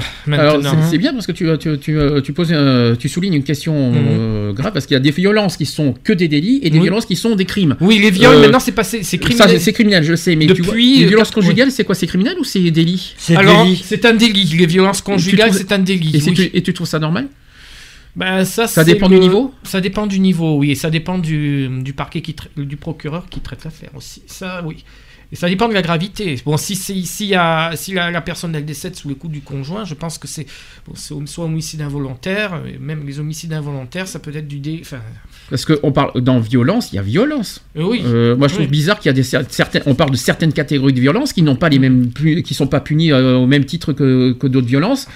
c'est, 0.92 0.98
bien 1.00 1.12
parce 1.12 1.26
que 1.26 1.32
tu, 1.32 1.48
tu, 1.58 1.80
tu, 1.80 1.98
euh, 1.98 2.22
tu 2.22 2.32
poses 2.32 2.54
un- 2.54 2.96
tu 2.96 3.10
soulignes 3.10 3.34
une 3.34 3.44
question 3.44 3.92
euh, 3.96 4.54
grave 4.54 4.72
parce 4.72 4.86
qu'il 4.86 4.94
y 4.94 4.98
a 4.98 5.00
des 5.00 5.10
violences 5.10 5.58
qui 5.58 5.66
sont 5.66 5.96
que 6.04 6.14
des 6.14 6.28
délits 6.28 6.60
et 6.62 6.70
des. 6.70 6.78
Oui. 6.78 6.84
violences 6.84 7.08
qui 7.08 7.16
sont 7.16 7.36
des 7.36 7.46
crimes. 7.46 7.76
Oui, 7.82 7.98
les 7.98 8.12
viols 8.12 8.36
Euh, 8.36 8.40
maintenant 8.42 8.60
c'est 8.60 8.72
passé, 8.74 9.02
c'est 9.02 9.18
Ça, 9.18 9.24
criminel. 9.46 9.62
c'est, 9.62 9.74
criminel, 9.74 10.04
je 10.04 10.12
le 10.12 10.16
sais, 10.18 10.36
mais 10.36 10.46
tu 10.46 10.62
vois, 10.62 10.74
Depuis, 10.74 11.00
les 11.00 11.06
violences 11.06 11.32
conjugales, 11.32 11.72
c'est 11.72 11.86
quoi 11.86 11.96
C'est 11.96 12.06
criminel 12.06 12.36
ou 12.40 12.44
c'est 12.44 12.70
délit 12.70 13.16
Alors 13.36 13.66
c'est 13.84 14.06
un 14.06 14.14
délit. 14.14 14.46
Les 14.60 14.68
violences 14.68 15.02
conjugales, 15.02 15.54
c'est 15.54 15.72
un 15.72 15.80
délit. 15.80 16.12
Et, 16.16 16.20
c'est- 16.20 16.30
oui. 16.30 16.52
et 16.54 16.62
tu 16.62 16.72
trouves 16.74 16.86
ça 16.88 17.00
normal? 17.00 17.28
Ben, 18.18 18.44
ça, 18.46 18.68
Ça 18.68 18.84
dépend 18.84 19.08
du 19.08 19.20
niveau 19.20 19.54
Ça 19.64 19.80
dépend 19.80 20.08
du 20.08 20.20
niveau, 20.20 20.58
oui. 20.58 20.72
Et 20.72 20.76
ça 20.76 20.90
dépend 20.90 21.20
du, 21.20 21.70
du 21.84 21.94
parquet, 21.94 22.22
qui 22.22 22.36
du 22.58 22.76
procureur 22.76 23.30
qui 23.30 23.40
traite 23.42 23.64
l'affaire 23.64 23.92
aussi. 23.96 24.24
Ça, 24.26 24.64
oui. 24.66 24.84
Et 25.30 25.36
ça 25.36 25.50
dépend 25.50 25.68
de 25.68 25.74
la 25.74 25.82
gravité. 25.82 26.40
Bon, 26.46 26.56
si, 26.56 26.76
si, 26.78 27.36
a, 27.36 27.72
si 27.76 27.94
la, 27.94 28.12
la 28.12 28.22
personne 28.22 28.56
elle 28.56 28.64
décède 28.64 28.96
sous 28.96 29.10
le 29.10 29.16
coup 29.16 29.28
du 29.28 29.42
conjoint, 29.42 29.84
je 29.84 29.94
pense 29.94 30.18
que 30.18 30.26
c'est 30.28 30.46
bon, 30.88 30.94
soit 31.26 31.44
homicide 31.44 31.82
involontaire, 31.82 32.62
et 32.66 32.78
même 32.78 33.06
les 33.06 33.20
homicides 33.20 33.52
involontaires, 33.52 34.08
ça 34.08 34.20
peut 34.20 34.34
être 34.34 34.48
du 34.48 34.60
dé. 34.60 34.78
Enfin, 34.82 35.00
Parce 35.50 35.66
qu'on 35.66 35.92
parle 35.92 36.22
dans 36.22 36.40
violence, 36.40 36.94
il 36.94 36.96
y 36.96 37.00
a 37.00 37.02
violence. 37.02 37.62
Euh, 37.76 37.84
oui. 37.84 38.02
Euh, 38.06 38.38
moi, 38.38 38.48
je 38.48 38.54
trouve 38.54 38.68
Oui. 38.68 38.72
bizarre 38.72 39.00
qu'il 39.00 39.08
y 39.08 39.10
a 39.10 39.14
des 39.14 39.24
cer- 39.24 39.46
certaines. 39.50 39.84
On 39.86 39.96
parle 39.96 40.12
de 40.12 40.16
certaines 40.16 40.54
catégories 40.54 40.94
de 40.94 41.02
violence 41.02 41.34
qui 41.34 41.42
n'ont 41.42 41.58
pas 41.58 41.68
les 41.68 41.80
mêmes, 41.80 42.08
pu- 42.10 42.42
qui 42.42 42.54
sont 42.54 42.68
pas 42.68 42.80
punies 42.80 43.12
euh, 43.12 43.36
au 43.36 43.48
même 43.48 43.66
titre 43.66 43.92
que, 43.92 44.32
que 44.32 44.48
d'autres 44.48 44.68
violences. 44.68 45.10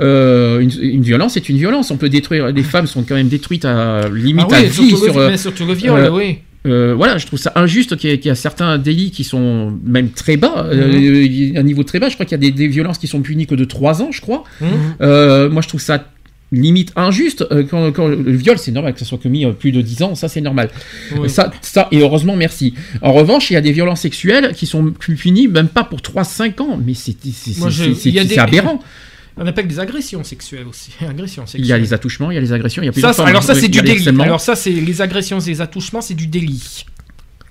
Euh, 0.00 0.58
une, 0.58 0.72
une 0.82 1.02
violence 1.02 1.36
est 1.36 1.48
une 1.48 1.58
violence. 1.58 1.92
On 1.92 1.96
peut 1.98 2.08
détruire. 2.08 2.48
Les 2.48 2.62
femmes 2.64 2.88
sont 2.88 3.04
quand 3.04 3.14
même 3.14 3.28
détruites 3.28 3.64
à 3.64 4.08
limite 4.08 4.46
Ah 4.50 4.54
oui, 4.54 4.56
à 4.56 4.62
vie 4.64 4.72
surtout 4.90 5.06
le- 5.06 5.12
sur. 5.12 5.18
euh, 5.18 5.30
mais 5.30 5.36
surtout 5.36 5.66
le 5.66 5.74
viol, 5.74 6.10
oui. 6.12 6.38
Euh, 6.66 6.94
voilà, 6.96 7.18
je 7.18 7.26
trouve 7.26 7.38
ça 7.38 7.52
injuste 7.56 7.96
qu'il 7.96 8.24
y, 8.24 8.30
a 8.30 8.34
certains 8.34 8.78
délits 8.78 9.10
qui 9.10 9.24
sont 9.24 9.76
même 9.84 10.10
très 10.10 10.36
bas, 10.36 10.66
euh, 10.70 10.86
Mhm. 10.92 11.56
un 11.56 11.62
niveau 11.62 11.82
très 11.82 11.98
bas. 11.98 12.08
Je 12.08 12.14
crois 12.14 12.24
qu'il 12.26 12.36
y 12.36 12.40
a 12.40 12.50
des, 12.50 12.52
des 12.52 12.68
violences 12.68 12.98
qui 12.98 13.08
sont 13.08 13.20
punies 13.20 13.46
que 13.46 13.54
de 13.54 13.64
3 13.64 14.02
ans, 14.02 14.12
je 14.12 14.20
crois. 14.20 14.44
Mhm. 14.60 14.68
Euh, 15.00 15.50
moi, 15.50 15.62
je 15.62 15.68
trouve 15.68 15.80
ça 15.80 16.06
limite 16.52 16.92
injuste. 16.96 17.46
Quand, 17.70 17.90
quand 17.92 18.08
le 18.08 18.30
viol, 18.32 18.58
c'est 18.58 18.72
normal 18.72 18.92
que 18.92 18.98
ça 19.00 19.06
soit 19.06 19.18
commis 19.18 19.46
plus 19.58 19.72
de 19.72 19.80
10 19.80 20.02
ans, 20.02 20.14
ça 20.14 20.28
c'est 20.28 20.42
normal. 20.42 20.68
Oui. 21.16 21.30
Ça, 21.30 21.50
ça, 21.62 21.88
et 21.90 22.00
heureusement, 22.00 22.36
merci. 22.36 22.74
En 23.00 23.12
revanche, 23.12 23.50
il 23.50 23.54
y 23.54 23.56
a 23.56 23.62
des 23.62 23.72
violences 23.72 24.02
sexuelles 24.02 24.52
qui 24.54 24.66
sont 24.66 24.92
punies 24.92 25.48
même 25.48 25.68
pas 25.68 25.82
pour 25.82 26.00
3-5 26.00 26.60
ans, 26.60 26.78
mais 26.84 26.92
c'est 26.94 28.38
aberrant. 28.38 28.80
On 29.36 29.46
appelle 29.46 29.66
des 29.66 29.80
agressions 29.80 30.22
sexuelles 30.24 30.66
aussi. 30.68 30.90
Agressions 31.08 31.44
Il 31.54 31.64
y 31.66 31.72
a 31.72 31.78
les 31.78 31.92
attouchements, 31.94 32.30
il 32.30 32.34
y 32.34 32.38
a 32.38 32.40
les 32.40 32.52
agressions, 32.52 32.82
il 32.82 32.86
y 32.86 32.88
a 32.88 32.92
Ça, 32.92 32.94
plusieurs 32.94 33.14
formes. 33.14 33.28
alors 33.28 33.42
ça 33.42 33.54
Oui, 33.54 33.60
c'est 33.60 33.68
du 33.68 33.80
délit. 33.82 34.08
Alors 34.20 34.40
ça 34.40 34.54
c'est 34.56 34.70
les 34.70 35.00
agressions 35.02 35.40
et 35.40 35.48
les 35.48 35.60
attouchements, 35.60 36.00
c'est 36.00 36.14
du 36.14 36.26
délit. 36.26 36.84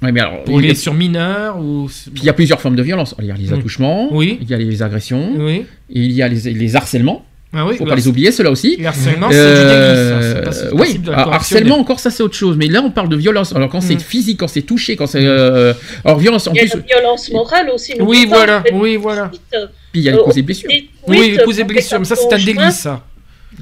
Ouais, 0.01 0.11
mais 0.11 0.19
alors, 0.19 0.43
Pour 0.45 0.59
les 0.59 0.73
sur 0.73 0.93
mineurs 0.95 1.59
ou. 1.59 1.87
Puis 1.87 2.23
il 2.23 2.25
y 2.25 2.29
a 2.29 2.33
plusieurs 2.33 2.59
formes 2.59 2.75
de 2.75 2.81
violence. 2.81 3.13
Il 3.19 3.25
y 3.25 3.31
a 3.31 3.35
les 3.35 3.51
Oui. 3.51 3.59
attouchements, 3.59 4.09
Oui. 4.11 4.39
il 4.41 4.49
y 4.49 4.53
a 4.53 4.57
les 4.57 4.81
agressions, 4.81 5.33
Oui. 5.37 5.65
et 5.91 5.99
il 5.99 6.11
y 6.11 6.23
a 6.23 6.27
les, 6.27 6.53
les 6.53 6.75
harcèlements. 6.75 7.23
Ah 7.53 7.65
oui, 7.65 7.75
Faut 7.77 7.83
le 7.83 7.89
pas 7.89 7.95
les 7.97 8.07
oublier, 8.07 8.31
ceux-là 8.31 8.49
aussi. 8.49 8.77
Le 8.77 8.85
harcèlement, 8.85 9.27
c'est 9.29 9.37
du 9.45 9.67
délit, 9.67 10.09
ça, 10.09 10.21
c'est 10.21 10.43
pas- 10.43 10.51
c'est 10.53 10.71
oui, 10.73 11.01
ah, 11.13 11.33
harcèlement 11.35 11.77
encore, 11.79 11.99
ça 11.99 12.09
c'est 12.09 12.23
autre 12.23 12.35
chose. 12.35 12.55
Mais 12.57 12.67
là, 12.67 12.81
on 12.81 12.91
parle 12.91 13.09
de 13.09 13.17
violence. 13.17 13.53
Alors 13.53 13.67
quand 13.69 13.81
c'est 13.81 13.95
Mm. 13.95 13.99
physique, 13.99 14.39
quand 14.39 14.47
c'est 14.47 14.61
touché, 14.61 14.95
quand 14.95 15.05
c'est. 15.07 15.25
euh, 15.25 15.73
Alors 16.05 16.17
violence 16.17 16.47
en 16.47 16.53
Il 16.53 16.57
y 16.57 16.59
a 16.61 16.63
plus. 16.63 16.79
la 16.79 16.95
violence 16.99 17.29
morale 17.31 17.69
aussi. 17.71 17.93
Oui, 17.99 18.25
pas, 18.25 18.37
voilà, 18.37 18.63
oui, 18.71 18.95
voilà. 18.95 19.31
euh, 19.53 19.67
Puis 19.91 19.99
il 20.01 20.03
y 20.03 20.09
a 20.09 20.13
les 20.13 20.17
euh, 20.19 20.23
causes 20.23 20.37
et 20.37 20.41
blessures. 20.43 20.69
Oui, 21.07 21.31
les 21.37 21.43
causes 21.43 21.59
et 21.59 21.65
blessures, 21.65 21.99
mais 21.99 22.05
ça 22.05 22.15
c'est 22.15 22.25
un 22.33 22.37
conjoint. 22.37 22.45
délit 22.45 22.71
ça. 22.71 23.03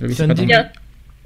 Oui, 0.01 0.09
C'est 0.09 0.15
c'est 0.17 0.23
un 0.23 0.27
pas 0.27 0.33
délit. 0.35 0.47
Il 0.49 0.51
y, 0.51 0.53
a, 0.53 0.71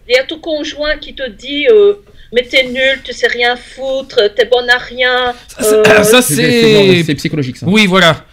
il 0.08 0.16
y 0.16 0.20
a 0.20 0.24
ton 0.24 0.40
conjoint 0.40 0.96
qui 1.02 1.14
te 1.14 1.30
dit 1.32 1.68
euh, 1.70 1.96
Mais 2.32 2.44
t'es 2.44 2.64
nul, 2.64 3.00
tu 3.04 3.12
sais 3.14 3.28
rien 3.28 3.56
foutre, 3.58 4.20
t'es 4.36 4.46
bonne 4.46 4.68
à 4.70 4.78
rien. 4.78 5.34
euh, 5.62 6.04
ça 6.04 6.22
C'est- 6.22 6.34
c'est. 6.36 7.04
c'est 7.04 7.16
psychologique 7.16 7.58
ça. 7.58 7.66
Oui, 7.70 7.86
voilà. 7.88 8.26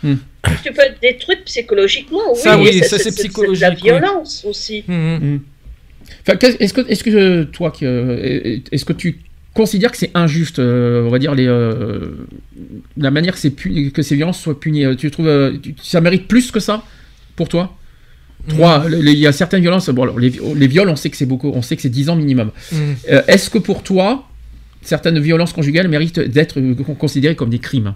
Tu 0.65 0.73
peux 0.73 0.81
être 0.83 1.01
détruite 1.01 1.45
psychologiquement, 1.45 2.21
oui. 2.33 2.39
Ça, 2.41 2.59
oui, 2.59 2.79
ça, 2.85 2.99
c'est 2.99 3.11
de 3.11 3.17
la 3.17 3.23
psychologique, 3.23 3.69
oui. 3.83 3.83
violence 3.83 4.45
aussi. 4.49 4.85
Mm. 4.87 5.39
Enfin, 6.23 6.37
qu'est- 6.37 6.61
est-ce 6.61 6.73
que, 6.75 6.81
est-ce 6.89 7.05
que 7.05 7.43
toi, 7.45 7.73
euh, 7.83 8.59
est-ce 8.73 8.85
que 8.85 8.93
tu 8.93 9.19
considères 9.55 9.91
que 9.91 9.97
c'est 9.99 10.11
injuste, 10.15 10.59
euh, 10.59 11.05
on 11.05 11.11
va 11.11 11.19
dire 11.19 11.35
les, 11.35 11.47
euh, 11.47 12.11
la 12.97 13.11
manière 13.11 13.35
que, 13.35 13.39
c'est 13.41 13.51
puni- 13.51 13.91
que 13.93 14.03
ces 14.03 14.17
violences 14.17 14.41
soient 14.41 14.59
punies 14.59 14.85
Tu 14.97 15.11
trouves, 15.11 15.29
euh, 15.29 15.57
tu- 15.63 15.75
ça 15.83 16.01
mérite 16.01 16.27
plus 16.29 16.51
que 16.51 16.61
ça 16.61 16.85
pour 17.37 17.49
toi? 17.49 17.77
Trois, 18.49 18.87
il 18.91 19.11
y 19.19 19.27
a 19.27 19.33
certaines 19.33 19.61
violences. 19.61 19.91
Bon, 19.91 20.05
alors, 20.05 20.19
les, 20.19 20.33
les 20.57 20.67
viols, 20.67 20.89
on 20.89 20.97
sait 20.97 21.11
que 21.11 21.17
c'est 21.19 21.27
beaucoup, 21.27 21.51
on 21.55 21.61
sait 21.61 21.77
que 21.77 21.83
c'est 21.83 21.91
10 21.91 22.09
ans 22.09 22.17
minimum. 22.17 22.51
Est-ce 23.07 23.51
que 23.51 23.59
pour 23.59 23.83
toi, 23.83 24.27
certaines 24.81 25.19
violences 25.21 25.53
conjugales 25.53 25.89
méritent 25.89 26.21
d'être 26.21 26.59
considérées 26.95 27.37
comme 27.37 27.51
des 27.51 27.59
crimes? 27.59 27.95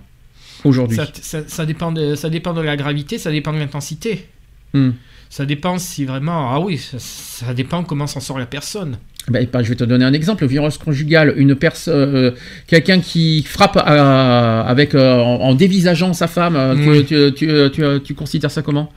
Aujourd'hui 0.65 0.97
Ça, 0.97 1.07
ça- 1.21 1.43
ça 1.47 1.67
dépend 1.67 1.93
de, 1.93 2.15
ça 2.15 2.29
dépend 2.31 2.53
de 2.53 2.61
la 2.63 2.77
gravité, 2.77 3.19
ça 3.19 3.31
dépend 3.31 3.53
de 3.53 3.59
l'intensité. 3.59 4.27
Hmm. 4.73 4.91
Ça 5.31 5.47
dépend 5.47 5.79
si 5.79 6.05
vraiment. 6.05 6.53
Ah 6.55 6.61
oui, 6.61 6.79
ça, 6.79 6.97
ça 6.99 7.55
dépend 7.55 7.83
comment 7.83 8.07
s'en 8.07 8.21
sort 8.21 8.39
la 8.39 8.47
personne. 8.47 8.99
Ben, 9.29 9.47
ben, 9.53 9.63
je 9.63 9.71
vais 9.71 9.75
te 9.75 9.85
donner 9.85 10.05
un 10.05 10.13
exemple. 10.13 10.47
Violence 10.47 10.79
conjugale, 10.79 11.33
une 11.37 11.55
personne, 11.57 11.95
euh, 12.15 12.31
quelqu'un 12.67 13.01
qui 13.01 13.43
frappe 13.43 13.77
avec 13.79 14.95
euh, 14.95 15.17
en, 15.21 15.41
en 15.41 15.55
dévisageant 15.55 16.13
sa 16.13 16.27
femme. 16.29 16.57
euh, 16.57 16.75
tu- 16.77 16.89
Oui. 16.89 17.05
tu, 17.05 17.33
tu, 17.35 17.47
tu, 17.47 17.71
tu- 17.73 18.03
tu 18.05 18.15
considères 18.15 18.51
ça 18.51 18.63
comment? 18.63 18.93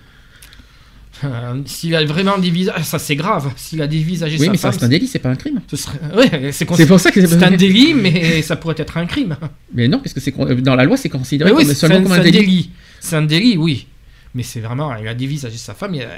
Euh, 1.23 1.61
S'il 1.65 1.95
a 1.95 2.05
vraiment 2.05 2.37
des 2.37 2.49
visages, 2.49 2.83
ça 2.83 2.99
c'est 2.99 3.15
grave. 3.15 3.51
S'il 3.55 3.81
a 3.81 3.87
des 3.87 3.99
visages 3.99 4.33
Oui, 4.39 4.45
sa 4.45 4.51
mais 4.51 4.57
ça 4.57 4.71
femme, 4.71 4.79
c'est 4.79 4.85
un 4.85 4.89
délit, 4.89 5.07
c'est 5.07 5.19
pas 5.19 5.29
un 5.29 5.35
crime. 5.35 5.61
Ce 5.67 5.75
serait... 5.75 5.99
ouais, 6.15 6.51
c'est, 6.51 6.65
pour 6.65 6.99
ça 6.99 7.11
que 7.11 7.25
c'est 7.25 7.43
un 7.43 7.51
délit, 7.51 7.93
mais 7.93 8.41
ça 8.41 8.55
pourrait 8.55 8.75
être 8.77 8.97
un 8.97 9.05
crime. 9.05 9.35
Mais 9.73 9.87
non, 9.87 9.99
parce 9.99 10.13
que 10.13 10.19
c'est 10.19 10.31
con- 10.31 10.45
dans 10.45 10.75
la 10.75 10.83
loi, 10.83 10.97
c'est 10.97 11.09
considéré 11.09 11.51
Mais 11.51 11.57
oui, 11.57 11.65
comme, 11.65 11.73
seulement 11.75 11.97
un, 11.97 12.03
comme 12.03 12.11
un 12.11 12.19
délit. 12.19 12.39
délit. 12.39 12.69
C'est 12.99 13.15
un 13.15 13.23
délit, 13.23 13.57
oui. 13.57 13.87
Mais 14.35 14.43
c'est 14.43 14.59
vraiment, 14.59 14.95
il 14.95 15.07
a 15.07 15.13
des 15.15 15.25
visages 15.25 15.53
sa 15.53 15.73
femme, 15.73 15.95
il 15.95 16.01
y 16.01 16.03
a 16.03 16.09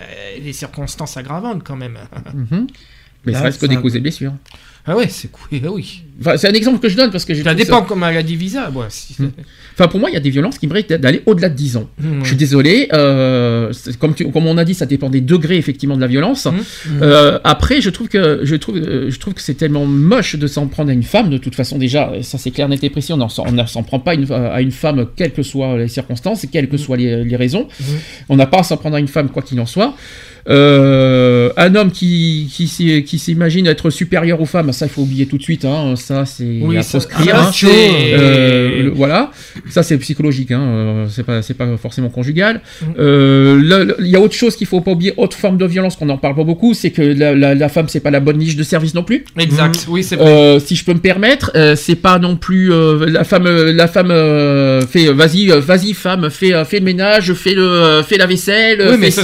des 0.43 0.53
circonstances 0.53 1.15
aggravantes 1.15 1.63
quand 1.63 1.77
même. 1.77 1.97
Mhm. 2.33 2.67
Mais 3.25 3.33
ça 3.33 3.39
Là, 3.39 3.45
reste 3.45 3.61
que 3.61 3.67
ça- 3.67 3.73
des 3.73 3.81
causes 3.81 3.95
et 3.95 3.99
blessures. 3.99 4.33
Ah 4.85 4.95
ouais, 4.97 5.07
c'est 5.07 5.29
cool, 5.31 5.59
ah 5.65 5.71
oui. 5.71 6.03
Enfin, 6.21 6.37
c'est 6.37 6.47
un 6.49 6.53
exemple 6.53 6.79
que 6.79 6.89
je 6.89 6.97
donne 6.97 7.11
parce 7.11 7.25
que 7.25 7.33
j'ai 7.33 7.43
Ça 7.43 7.53
dépend 7.53 7.81
comment 7.83 8.07
elle 8.09 8.17
a 8.17 8.23
des 8.23 8.35
visas. 8.35 8.69
ouais, 8.71 8.85
si- 8.89 9.15
Enfin, 9.73 9.87
pour 9.87 9.99
moi, 10.01 10.09
il 10.09 10.13
y 10.13 10.17
a 10.17 10.19
des 10.19 10.29
violences 10.29 10.57
qui 10.57 10.67
méritent 10.67 10.91
d'aller 10.91 11.21
au-delà 11.25 11.47
de 11.47 11.55
10 11.55 11.77
ans. 11.77 11.89
Mhm. 12.01 12.19
Je 12.23 12.27
suis 12.27 12.35
désolé, 12.35 12.89
euh, 12.91 13.71
comme, 13.99 14.13
tu- 14.13 14.29
comme 14.29 14.45
on 14.47 14.57
a 14.57 14.65
dit, 14.65 14.73
ça 14.73 14.85
dépend 14.85 15.09
des 15.09 15.21
degrés 15.21 15.55
effectivement 15.57 15.95
de 15.95 16.01
la 16.01 16.07
violence. 16.07 16.45
Mhm. 16.47 16.99
Euh, 17.01 17.39
après, 17.45 17.79
je 17.79 17.89
trouve 17.89 18.09
que 18.09 18.41
je 18.43 18.55
trouve, 18.57 18.75
euh, 18.77 19.09
je 19.09 19.17
trouve 19.19 19.33
que 19.33 19.41
c'est 19.41 19.53
tellement 19.53 19.85
moche 19.85 20.35
de 20.35 20.47
s'en 20.47 20.67
prendre 20.67 20.89
à 20.89 20.93
une 20.93 21.03
femme. 21.03 21.29
De 21.29 21.37
toute 21.37 21.55
façon, 21.55 21.77
déjà, 21.77 22.11
ça 22.23 22.37
c'est 22.37 22.51
clair, 22.51 22.67
net 22.67 22.83
et 22.83 22.89
précis. 22.89 23.13
On 23.13 23.17
ne 23.17 23.65
s'en 23.67 23.83
prend 23.83 23.99
pas 23.99 24.13
une- 24.15 24.29
à 24.31 24.59
une 24.61 24.71
femme, 24.71 25.05
quelles 25.15 25.31
que 25.31 25.43
soient 25.43 25.77
les 25.77 25.87
circonstances, 25.87 26.43
et 26.43 26.47
quelles 26.47 26.67
que 26.67 26.77
soient 26.77 26.97
les, 26.97 27.23
les 27.23 27.35
raisons. 27.37 27.67
On 28.27 28.35
n'a 28.35 28.45
pas 28.47 28.59
à 28.59 28.63
s'en 28.63 28.75
prendre 28.75 28.97
à 28.97 28.99
une 28.99 29.07
femme, 29.07 29.29
quoi 29.29 29.41
qu'il 29.41 29.59
en 29.61 29.65
soit. 29.65 29.95
Euh, 30.49 31.51
un 31.57 31.75
homme 31.75 31.91
qui, 31.91 32.49
qui, 32.51 33.03
qui 33.03 33.19
s'imagine 33.19 33.67
être 33.67 33.89
supérieur 33.89 34.41
aux 34.41 34.45
femmes, 34.45 34.71
ça 34.71 34.85
il 34.87 34.89
faut 34.89 35.01
oublier 35.03 35.25
tout 35.27 35.37
de 35.37 35.43
suite. 35.43 35.63
hein, 35.65 35.93
ça 36.09 36.25
c'est 36.25 36.59
Oui, 36.61 36.83
ça- 36.83 36.97
hein. 36.97 37.51
Euh, 37.63 38.83
le- 38.83 38.89
voilà. 38.89 39.31
Ça, 39.69 39.83
c'est 39.83 39.97
psychologique, 39.97 40.51
hein, 40.51 40.61
euh, 40.61 41.05
c'est 41.09 41.23
pas, 41.23 41.41
c'est 41.41 41.53
pas 41.53 41.67
forcément 41.77 42.09
conjugal. 42.09 42.61
Mm. 42.81 42.85
Euh, 42.99 43.93
Il 43.99 44.07
y 44.07 44.15
a 44.15 44.19
autre 44.19 44.33
chose 44.35 44.55
qu'il 44.55 44.67
faut 44.67 44.81
pas 44.81 44.91
oublier, 44.91 45.13
autre 45.17 45.37
forme 45.37 45.57
de 45.57 45.65
violence 45.65 45.95
qu'on 45.95 46.05
n'en 46.07 46.17
parle 46.17 46.35
pas 46.35 46.43
beaucoup, 46.43 46.73
c'est 46.73 46.91
que 46.91 47.01
la, 47.01 47.35
la- 47.35 47.55
la 47.55 47.69
femme, 47.69 47.87
c'est 47.87 47.99
pas 47.99 48.11
la 48.11 48.19
bonne 48.19 48.37
niche 48.37 48.55
de 48.55 48.63
service 48.63 48.93
non 48.95 49.03
plus. 49.03 49.23
Exact, 49.37 49.85
oui, 49.89 50.03
c'est 50.03 50.15
vrai. 50.15 50.27
Euh, 50.29 50.59
si 50.59 50.75
je 50.75 50.83
peux 50.83 50.93
me 50.93 50.99
permettre, 50.99 51.51
euh, 51.55 51.75
c'est 51.75 51.95
pas 51.95 52.17
non 52.19 52.35
plus 52.35 52.71
euh, 52.73 53.05
la 53.07 53.23
femme, 53.23 53.45
la 53.47 53.87
femme 53.87 54.11
euh, 54.11 54.81
fait, 54.81 55.11
vas-y, 55.13 55.47
vas-y, 55.47 55.93
femme, 55.93 56.29
fais, 56.29 56.53
fais 56.65 56.79
le 56.79 56.85
ménage, 56.85 57.33
fais 57.33 57.53
le, 57.53 58.01
fais 58.07 58.17
la 58.17 58.25
vaisselle, 58.25 58.79
Oui, 58.91 58.97
mais 58.99 59.11
c'est 59.11 59.23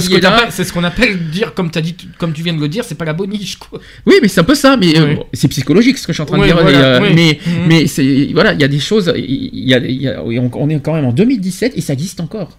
ce 0.64 0.72
qu'on 0.72 0.84
appelle 0.84 1.18
dire, 1.30 1.54
comme 1.54 1.70
as 1.74 1.80
dit, 1.80 1.96
comme 2.18 2.32
tu 2.32 2.42
viens 2.42 2.54
de 2.54 2.60
le 2.60 2.68
dire, 2.68 2.84
c'est 2.84 2.94
pas 2.98 3.04
la 3.04 3.12
bonne 3.12 3.30
niche, 3.30 3.56
quoi. 3.56 3.80
Oui, 4.06 4.14
mais 4.22 4.28
c'est 4.28 4.40
un 4.40 4.44
peu 4.44 4.54
ça, 4.54 4.76
mais 4.76 4.98
Oui. 4.98 5.16
c'est 5.32 5.48
psychologique 5.48 5.98
ce 5.98 6.06
que 6.06 6.12
je 6.12 6.16
suis 6.16 6.22
en 6.22 6.26
train 6.26 6.36
Oui, 6.38 6.48
de 6.48 6.52
dire. 6.52 6.62
voilà, 6.62 6.75
euh, 6.82 7.00
oui. 7.02 7.08
Mais, 7.14 7.38
Mhm. 7.46 7.66
mais 7.68 7.86
c'est 7.86 8.28
voilà, 8.32 8.52
il 8.52 8.60
y 8.60 8.64
a 8.64 8.68
des 8.68 8.78
choses, 8.78 9.12
il 9.16 9.68
y 9.68 9.74
a, 9.74 9.78
y 9.78 10.08
a- 10.08 10.22
on, 10.22 10.50
on 10.54 10.68
est 10.68 10.80
quand 10.82 10.94
même 10.94 11.06
en 11.06 11.12
2017 11.12 11.72
et 11.76 11.80
ça 11.80 11.92
existe 11.92 12.20
encore. 12.20 12.58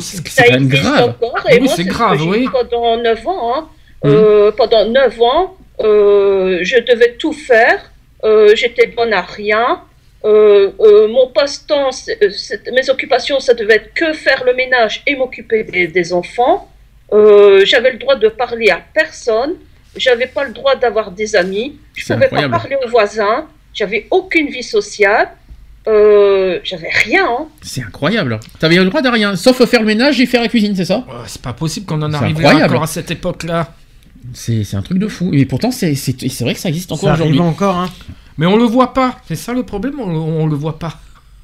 Sais. 0.00 0.18
C'est 0.26 0.44
quand 0.46 0.52
même 0.52 0.64
existe 0.64 0.82
grave. 0.84 1.08
encore, 1.20 1.44
et 1.50 1.54
Oui, 1.54 1.60
moi, 1.60 1.68
c'est 1.76 1.82
c'est 1.82 1.88
ce 1.88 1.94
grave, 1.94 2.16
que 2.18 2.22
j'ai 2.24 2.28
oui. 2.28 2.48
pendant 2.52 2.96
9 3.02 3.26
ans. 3.26 3.54
hein. 3.56 3.68
Euh, 4.04 4.52
pendant 4.52 4.88
9 4.88 5.20
ans, 5.20 5.56
euh, 5.80 6.58
je 6.62 6.76
devais 6.80 7.14
tout 7.18 7.32
faire. 7.32 7.90
Euh, 8.24 8.54
J'étais 8.54 8.86
bonne 8.88 9.12
à 9.12 9.22
rien. 9.22 9.80
Euh, 10.24 10.70
euh, 10.80 11.06
mon 11.08 11.28
passe-temps, 11.28 11.92
c'est- 11.92 12.18
c'est- 12.30 12.68
mes 12.72 12.90
occupations, 12.90 13.38
ça 13.38 13.54
devait 13.54 13.76
être 13.76 13.94
que 13.94 14.12
faire 14.12 14.42
le 14.44 14.54
ménage 14.54 15.02
et 15.06 15.14
m'occuper 15.14 15.62
des, 15.62 15.86
des 15.86 16.12
enfants. 16.12 16.68
Euh, 17.12 17.64
J'avais 17.64 17.92
le 17.92 17.98
droit 17.98 18.16
de 18.16 18.28
parler 18.28 18.70
à 18.70 18.80
personne. 18.92 19.54
J'avais 19.96 20.26
pas 20.26 20.44
le 20.44 20.52
droit 20.52 20.74
d'avoir 20.76 21.10
des 21.12 21.34
amis. 21.36 21.78
Je 21.96 22.04
C'est 22.04 22.14
pouvais 22.14 22.28
pas 22.28 22.48
parler 22.48 22.76
aux 22.84 22.88
voisins. 22.88 23.46
J'avais 23.74 24.06
aucune 24.10 24.48
vie 24.48 24.62
sociale. 24.62 25.28
Euh, 25.86 26.58
J'avais 26.64 26.90
rien. 26.90 27.24
hein. 27.26 27.46
C'est 27.62 27.82
incroyable. 27.82 28.40
T'avais 28.58 28.76
le 28.76 28.84
droit 28.84 29.00
de 29.00 29.08
rien, 29.08 29.36
sauf 29.36 29.64
faire 29.64 29.80
le 29.80 29.86
ménage 29.86 30.20
et 30.20 30.26
faire 30.26 30.42
la 30.42 30.48
cuisine, 30.48 30.74
c'est 30.76 30.84
ça? 30.84 30.98
Ouais, 31.08 31.14
c'est 31.26 31.40
pas 31.40 31.52
possible 31.54 31.86
qu'on 31.86 32.02
en 32.02 32.12
arrive 32.12 32.40
là 32.40 32.48
encore 32.66 32.82
à 32.82 32.86
cette 32.86 33.10
époque-là. 33.10 33.72
C'est 34.34 34.64
c'est 34.64 34.76
un 34.76 34.82
truc 34.82 34.98
de 34.98 35.08
fou. 35.08 35.32
Et 35.32 35.46
pourtant, 35.46 35.70
c'est 35.70 35.94
c'est- 35.94 36.28
c'est 36.28 36.44
vrai 36.44 36.52
que 36.54 36.60
ça 36.60 36.68
existe 36.68 36.92
encore 36.92 37.12
aujourd'hui. 37.14 37.38
encore, 37.40 37.76
hein. 37.76 37.88
Mais 38.36 38.46
on 38.46 38.56
le 38.56 38.64
voit 38.64 38.92
pas. 38.92 39.18
C'est 39.26 39.36
ça 39.36 39.52
le 39.54 39.62
problème, 39.62 39.98
on, 40.00 40.10
on 40.10 40.46
le 40.46 40.56
voit 40.56 40.78
pas. 40.78 41.00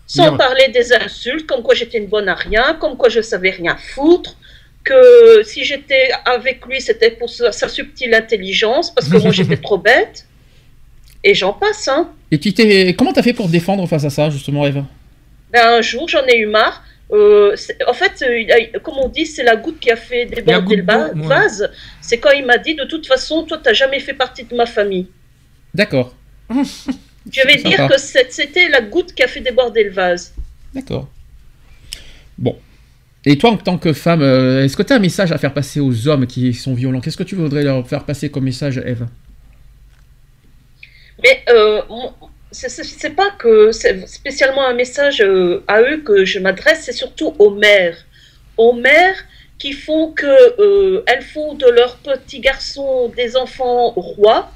Sans 0.06 0.36
parler 0.36 0.68
des 0.74 0.92
insultes, 0.92 1.46
comme 1.46 1.62
quoi 1.62 1.74
j'étais 1.74 1.96
une 1.98 2.08
bonne 2.08 2.28
à 2.28 2.34
rien, 2.34 2.76
comme 2.78 2.96
quoi 2.98 3.08
je 3.08 3.22
savais 3.22 3.50
rien 3.50 3.76
foutre, 3.94 4.36
que 4.84 5.42
si 5.44 5.64
j'étais 5.64 6.10
avec 6.26 6.66
lui, 6.66 6.80
c'était 6.82 7.10
pour 7.12 7.30
sa, 7.30 7.50
sa 7.52 7.68
subtile 7.68 8.12
intelligence, 8.14 8.90
parce 8.94 9.08
que 9.08 9.16
moi 9.16 9.30
j'étais 9.32 9.56
trop 9.68 9.78
bête. 9.78 10.26
Et 11.26 11.34
j'en 11.34 11.52
passe, 11.54 11.88
hein. 11.88 12.10
Et 12.30 12.38
tu 12.38 12.52
t'es, 12.52 12.94
comment 12.96 13.12
t'as 13.12 13.22
fait 13.22 13.32
pour 13.32 13.46
te 13.46 13.52
défendre 13.52 13.86
face 13.88 14.04
à 14.04 14.10
ça, 14.10 14.28
justement, 14.30 14.66
Eve 14.66 14.84
Ben, 15.52 15.78
un 15.78 15.80
jour, 15.80 16.06
j'en 16.08 16.24
ai 16.26 16.38
eu 16.38 16.46
marre. 16.46 16.84
Euh, 17.12 17.54
en 17.86 17.92
fait, 17.92 18.22
euh, 18.22 18.78
comme 18.82 18.94
on 18.98 19.08
dit, 19.08 19.24
c'est 19.26 19.42
la 19.42 19.56
goutte 19.56 19.78
qui 19.80 19.90
a 19.90 19.96
fait 19.96 20.26
déborder 20.26 20.76
le 20.76 20.82
ba- 20.82 21.10
ouais. 21.14 21.26
vase. 21.26 21.70
C'est 22.00 22.18
quand 22.18 22.30
il 22.32 22.44
m'a 22.44 22.58
dit, 22.58 22.74
de 22.74 22.84
toute 22.84 23.06
façon, 23.06 23.44
toi, 23.44 23.58
t'as 23.62 23.72
jamais 23.72 24.00
fait 24.00 24.14
partie 24.14 24.44
de 24.44 24.54
ma 24.54 24.66
famille. 24.66 25.06
D'accord, 25.74 26.14
Je 26.50 27.46
vais 27.46 27.56
Sympa. 27.58 27.68
dire 27.68 27.88
que 27.88 27.98
c'était 27.98 28.68
la 28.68 28.82
goutte 28.82 29.14
qui 29.14 29.22
a 29.22 29.26
fait 29.26 29.40
déborder 29.40 29.84
le 29.84 29.90
vase. 29.90 30.34
d'accord. 30.74 31.08
Bon. 32.36 32.56
Et 33.24 33.38
toi, 33.38 33.50
en 33.50 33.56
tant 33.56 33.78
que 33.78 33.92
femme, 33.94 34.20
euh, 34.22 34.64
est-ce 34.64 34.76
que 34.76 34.82
tu 34.82 34.92
as 34.92 34.96
un 34.96 34.98
message 34.98 35.32
à 35.32 35.38
faire 35.38 35.54
passer 35.54 35.80
aux 35.80 36.08
hommes 36.08 36.26
qui 36.26 36.52
sont 36.52 36.74
violents? 36.74 37.00
Qu'est-ce 37.00 37.16
que 37.16 37.22
tu 37.22 37.34
voudrais 37.36 37.62
leur 37.62 37.86
faire 37.88 38.04
passer 38.04 38.28
comme 38.30 38.44
message, 38.44 38.76
Eve 38.84 39.06
Mais 41.24 41.42
euh, 41.48 41.80
c'est- 42.52 43.16
pas 43.22 43.30
que 43.42 43.72
c'est 43.72 44.06
spécialement 44.06 44.64
un 44.66 44.74
message 44.74 45.20
euh, 45.22 45.64
à 45.66 45.80
eux 45.80 45.98
que 46.08 46.24
je 46.24 46.38
m'adresse, 46.38 46.82
c'est 46.84 46.92
surtout 47.04 47.34
aux 47.38 47.50
mères. 47.50 47.96
Aux 48.58 48.74
mères 48.74 49.20
qui 49.58 49.72
font 49.72 50.12
que 50.12 50.34
euh, 50.60 51.02
elles 51.06 51.22
font 51.34 51.54
de 51.54 51.66
leurs 51.78 51.96
petits 51.96 52.40
garçons 52.40 53.08
des 53.20 53.30
enfants 53.36 53.90
rois, 54.16 54.50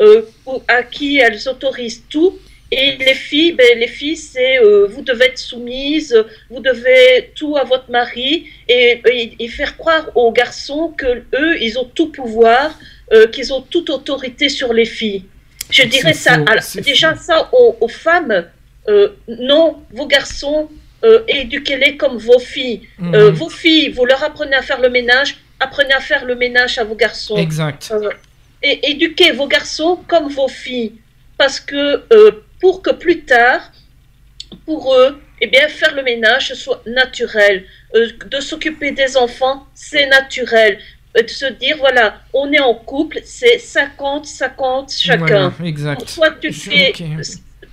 euh, 0.00 0.22
pour- 0.44 0.62
à 0.68 0.82
qui 0.82 1.18
elles 1.18 1.48
autorisent 1.48 2.04
tout. 2.08 2.38
Et 2.72 2.96
les 2.96 3.14
filles, 3.14 3.52
ben, 3.52 3.78
les 3.78 3.86
filles, 3.98 4.16
c'est 4.16 4.58
euh, 4.58 4.86
vous 4.92 5.02
devez 5.02 5.26
être 5.26 5.38
soumise, 5.38 6.16
vous 6.50 6.60
devez 6.60 7.30
tout 7.38 7.56
à 7.56 7.64
votre 7.64 7.88
mari, 7.90 8.46
et, 8.68 9.00
et- 9.14 9.36
et 9.44 9.48
faire 9.48 9.76
croire 9.76 10.06
aux 10.16 10.32
garçons 10.32 10.84
que 11.00 11.10
eux, 11.42 11.52
ils 11.60 11.78
ont 11.78 11.88
tout 11.98 12.10
pouvoir, 12.10 12.66
euh, 13.12 13.26
qu'ils 13.28 13.52
ont 13.52 13.60
toute 13.60 13.90
autorité 13.90 14.48
sur 14.48 14.72
les 14.72 14.86
filles. 14.86 15.24
Je 15.70 15.82
dirais 15.84 16.12
ça. 16.14 16.34
faux, 16.36 16.44
alors, 16.48 16.62
c'est 16.62 16.80
déjà 16.82 17.14
ça 17.16 17.48
aux, 17.52 17.76
aux 17.80 17.88
femmes. 17.88 18.46
euh, 18.88 19.08
non, 19.28 19.82
vos 19.92 20.06
garçons, 20.06 20.68
euh, 21.04 21.22
éduquez-les 21.26 21.96
comme 21.96 22.18
vos 22.18 22.38
filles. 22.38 22.82
Euh, 23.00 23.30
Mhm. 23.30 23.34
vos 23.34 23.48
filles, 23.48 23.88
vous 23.90 24.04
leur 24.04 24.22
apprenez 24.22 24.54
à 24.56 24.62
faire 24.62 24.80
le 24.80 24.90
ménage, 24.90 25.36
apprenez 25.58 25.94
à 25.94 26.00
faire 26.00 26.24
le 26.26 26.34
ménage 26.34 26.76
à 26.78 26.84
vos 26.84 26.94
garçons. 26.94 27.36
Exact. 27.38 27.90
Euh, 27.92 28.10
et 28.62 28.90
éduquez 28.90 29.32
vos 29.32 29.46
garçons 29.46 30.00
comme 30.06 30.28
vos 30.28 30.48
filles. 30.48 30.92
Parce 31.38 31.58
que 31.60 32.02
euh, 32.12 32.30
pour 32.60 32.82
que 32.82 32.90
plus 32.90 33.20
tard, 33.22 33.72
pour 34.66 34.94
eux, 34.94 35.20
eh 35.40 35.46
bien, 35.46 35.66
faire 35.68 35.94
le 35.94 36.02
ménage 36.02 36.52
soit 36.54 36.82
naturel. 36.86 37.64
Euh, 37.94 38.08
de 38.26 38.40
s'occuper 38.40 38.90
des 38.92 39.16
enfants, 39.16 39.66
c'est 39.74 40.06
naturel. 40.06 40.78
Euh, 41.16 41.22
de 41.22 41.28
se 41.28 41.46
dire, 41.46 41.76
voilà, 41.78 42.20
on 42.32 42.52
est 42.52 42.60
en 42.60 42.74
couple, 42.74 43.20
c'est 43.24 43.56
50-50 43.56 45.00
chacun. 45.00 45.26
Voilà, 45.26 45.52
exact. 45.64 46.12
Toi, 46.14 46.30
tu 46.40 46.52
fais, 46.52 46.92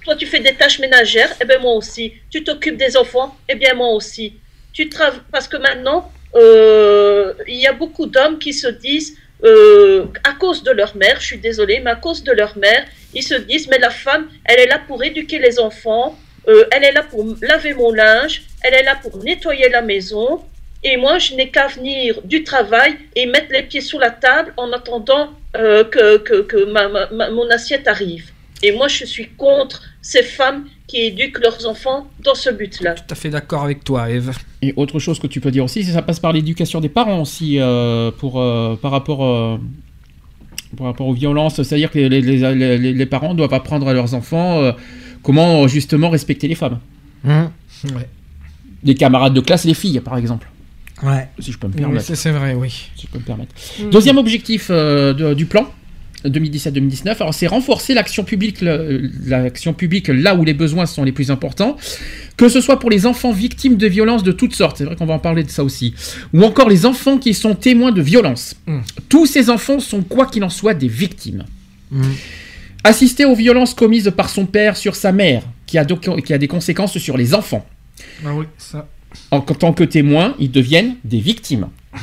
toi, 0.04 0.16
tu 0.16 0.28
fais 0.28 0.40
des 0.40 0.54
tâches 0.54 0.80
ménagères, 0.80 1.34
et 1.42 1.46
bien 1.46 1.60
moi 1.60 1.74
aussi. 1.74 2.14
Tu 2.30 2.44
t'occupes 2.44 2.78
des 2.78 2.96
enfants, 2.98 3.36
et 3.50 3.56
bien 3.56 3.74
moi 3.74 3.90
aussi. 3.90 4.36
Tu 4.74 4.90
travailles 4.90 5.20
parce 5.32 5.48
que 5.48 5.58
maintenant, 5.58 6.12
euh, 6.36 7.34
il 7.48 7.58
y 7.58 7.68
a 7.68 7.74
beaucoup 7.74 8.06
d'hommes 8.06 8.38
qui 8.38 8.54
se 8.54 8.68
disent, 8.68 9.18
euh, 9.44 10.06
à 10.24 10.34
cause 10.34 10.64
de 10.64 10.72
leur 10.72 10.96
mère, 10.96 11.20
je 11.20 11.26
suis 11.26 11.38
désolée, 11.38 11.82
mais 11.84 11.92
à 11.92 11.96
cause 11.96 12.24
de 12.24 12.32
leur 12.32 12.58
mère, 12.58 12.86
ils 13.14 13.24
se 13.24 13.34
disent, 13.34 13.68
mais 13.68 13.80
la 13.80 13.90
femme, 13.90 14.30
elle 14.46 14.60
est 14.60 14.68
là 14.68 14.80
pour 14.88 15.04
éduquer 15.04 15.40
les 15.40 15.60
enfants, 15.60 16.18
euh, 16.48 16.66
elle 16.72 16.84
est 16.84 16.92
là 16.92 17.04
pour 17.04 17.26
laver 17.42 17.74
mon 17.74 17.92
linge, 17.92 18.44
elle 18.62 18.76
est 18.76 18.84
là 18.84 18.96
pour 19.02 19.18
nettoyer 19.24 19.70
la 19.70 19.82
maison, 19.82 20.44
et 20.84 20.98
moi, 20.98 21.18
je 21.20 21.36
n'ai 21.36 21.50
qu'à 21.50 21.68
venir 21.68 22.20
du 22.24 22.44
travail 22.44 22.96
et 23.16 23.26
mettre 23.26 23.52
les 23.52 23.64
pieds 23.64 23.82
sous 23.82 24.00
la 24.00 24.10
table 24.10 24.54
en 24.58 24.72
attendant 24.72 25.30
euh, 25.56 25.84
que, 25.84 26.18
que, 26.18 26.42
que 26.42 26.72
ma- 26.72 26.88
ma- 26.90 27.10
ma- 27.12 27.30
mon 27.32 27.50
assiette 27.50 27.88
arrive. 27.88 28.32
Et 28.64 28.72
moi, 28.72 28.88
je 28.88 29.06
suis 29.06 29.28
contre 29.38 29.82
ces 30.04 30.22
femmes 30.22 30.66
qui 30.88 30.98
éduquent 31.02 31.40
leurs 31.40 31.66
enfants 31.68 32.08
dans 32.24 32.36
ce 32.36 32.50
but-là. 32.52 32.94
Tout 32.94 33.04
à 33.10 33.16
fait 33.16 33.30
d'accord 33.30 33.64
avec 33.64 33.84
toi, 33.84 34.10
Eve. 34.10 34.32
Et 34.62 34.74
autre 34.76 35.00
chose 35.00 35.18
que 35.20 35.26
tu 35.28 35.40
peux 35.42 35.50
dire 35.50 35.64
aussi, 35.64 35.82
c'est 35.84 35.90
que 35.90 35.94
ça 35.96 36.02
passe 36.04 36.20
par 36.20 36.32
l'éducation 36.32 36.80
des 36.80 36.90
parents 36.90 37.22
aussi, 37.22 37.58
euh, 37.60 38.12
pour, 38.12 38.40
euh, 38.40 38.76
par, 38.76 38.92
rapport, 38.92 39.26
euh, 39.26 39.58
par 40.78 40.88
rapport 40.88 41.08
aux 41.08 41.14
violences. 41.14 41.56
C'est-à-dire 41.62 41.90
que 41.90 41.98
les, 41.98 42.22
les- 42.22 42.94
les- 42.94 43.06
parents 43.08 43.34
doivent 43.34 43.54
apprendre 43.54 43.88
à 43.88 43.94
leurs 43.94 44.14
enfants 44.14 44.62
euh, 44.62 44.72
comment 45.24 45.68
justement 45.68 46.10
respecter 46.12 46.48
les 46.48 46.56
femmes. 46.56 46.80
Hum. 47.28 47.52
Ouais. 47.96 48.08
Les 48.84 48.94
camarades 48.96 49.34
de 49.34 49.42
classe, 49.42 49.66
les 49.66 49.74
filles, 49.74 50.00
par 50.02 50.18
exemple. 50.18 50.51
Ouais. 51.04 51.28
Si 51.40 51.52
je 51.52 51.58
peux 51.58 51.68
me 51.68 51.74
permettre. 51.74 52.06
c'est 52.06 52.16
c'est 52.16 52.32
vrai, 52.32 52.54
oui. 52.54 52.70
Si 52.96 53.08
je 53.08 53.12
peux 53.12 53.20
me 53.20 53.24
permettre. 53.24 53.54
Mhm. 53.80 53.90
Deuxième 53.90 54.18
objectif 54.18 54.68
euh, 54.70 55.14
de- 55.14 55.34
du 55.34 55.46
plan 55.46 55.68
2017-2019, 56.26 57.16
alors 57.22 57.34
c'est 57.34 57.48
renforcer 57.48 57.96
l'action 57.96 58.24
publique, 58.24 58.62
l'action 58.62 59.74
publique 59.74 60.08
là 60.08 60.36
où 60.36 60.44
les 60.44 60.54
besoins 60.54 60.86
sont 60.86 61.04
les 61.04 61.12
plus 61.12 61.32
importants, 61.32 61.78
que 62.38 62.48
ce 62.48 62.62
soit 62.62 62.80
pour 62.80 62.92
les 62.92 63.08
enfants 63.08 63.32
victimes 63.32 63.76
de 63.78 63.88
violences 63.88 64.22
de 64.24 64.32
toutes 64.32 64.54
sortes, 64.54 64.78
c'est 64.78 64.84
vrai 64.86 64.96
qu'on 64.96 65.08
va 65.08 65.16
en 65.16 65.20
parler 65.20 65.44
de 65.44 65.50
ça 65.50 65.64
aussi, 65.64 65.96
ou 66.34 66.44
encore 66.44 66.70
les 66.70 66.86
enfants 66.86 67.18
qui 67.18 67.34
sont 67.34 67.56
témoins 67.56 67.92
de 67.92 68.02
violences. 68.04 68.56
Mm. 68.68 68.80
Tous 69.10 69.26
ces 69.26 69.50
enfants 69.50 69.80
sont 69.80 70.04
quoi 70.04 70.28
qu'il 70.28 70.44
en 70.44 70.50
soit 70.50 70.76
des 70.76 70.88
victimes. 70.88 71.46
Hum. 71.92 72.04
Assister 72.84 73.26
aux 73.26 73.36
violences 73.36 73.74
commises 73.74 74.12
par 74.16 74.30
son 74.30 74.46
père 74.46 74.78
sur 74.78 74.96
sa 74.96 75.12
mère, 75.12 75.44
qui 75.66 75.78
a, 75.78 75.86
donc- 75.86 76.24
qui 76.24 76.34
a 76.34 76.38
des 76.38 76.48
conséquences 76.48 76.98
sur 77.00 77.18
les 77.18 77.34
enfants. 77.34 77.66
Ah 78.26 78.30
oui, 78.36 78.46
ça. 78.58 78.88
En 79.32 79.42
tant 79.42 79.74
que 79.74 79.84
témoins, 79.84 80.36
ils 80.40 80.52
deviennent 80.52 80.96
des 81.04 81.20
victimes. 81.20 81.70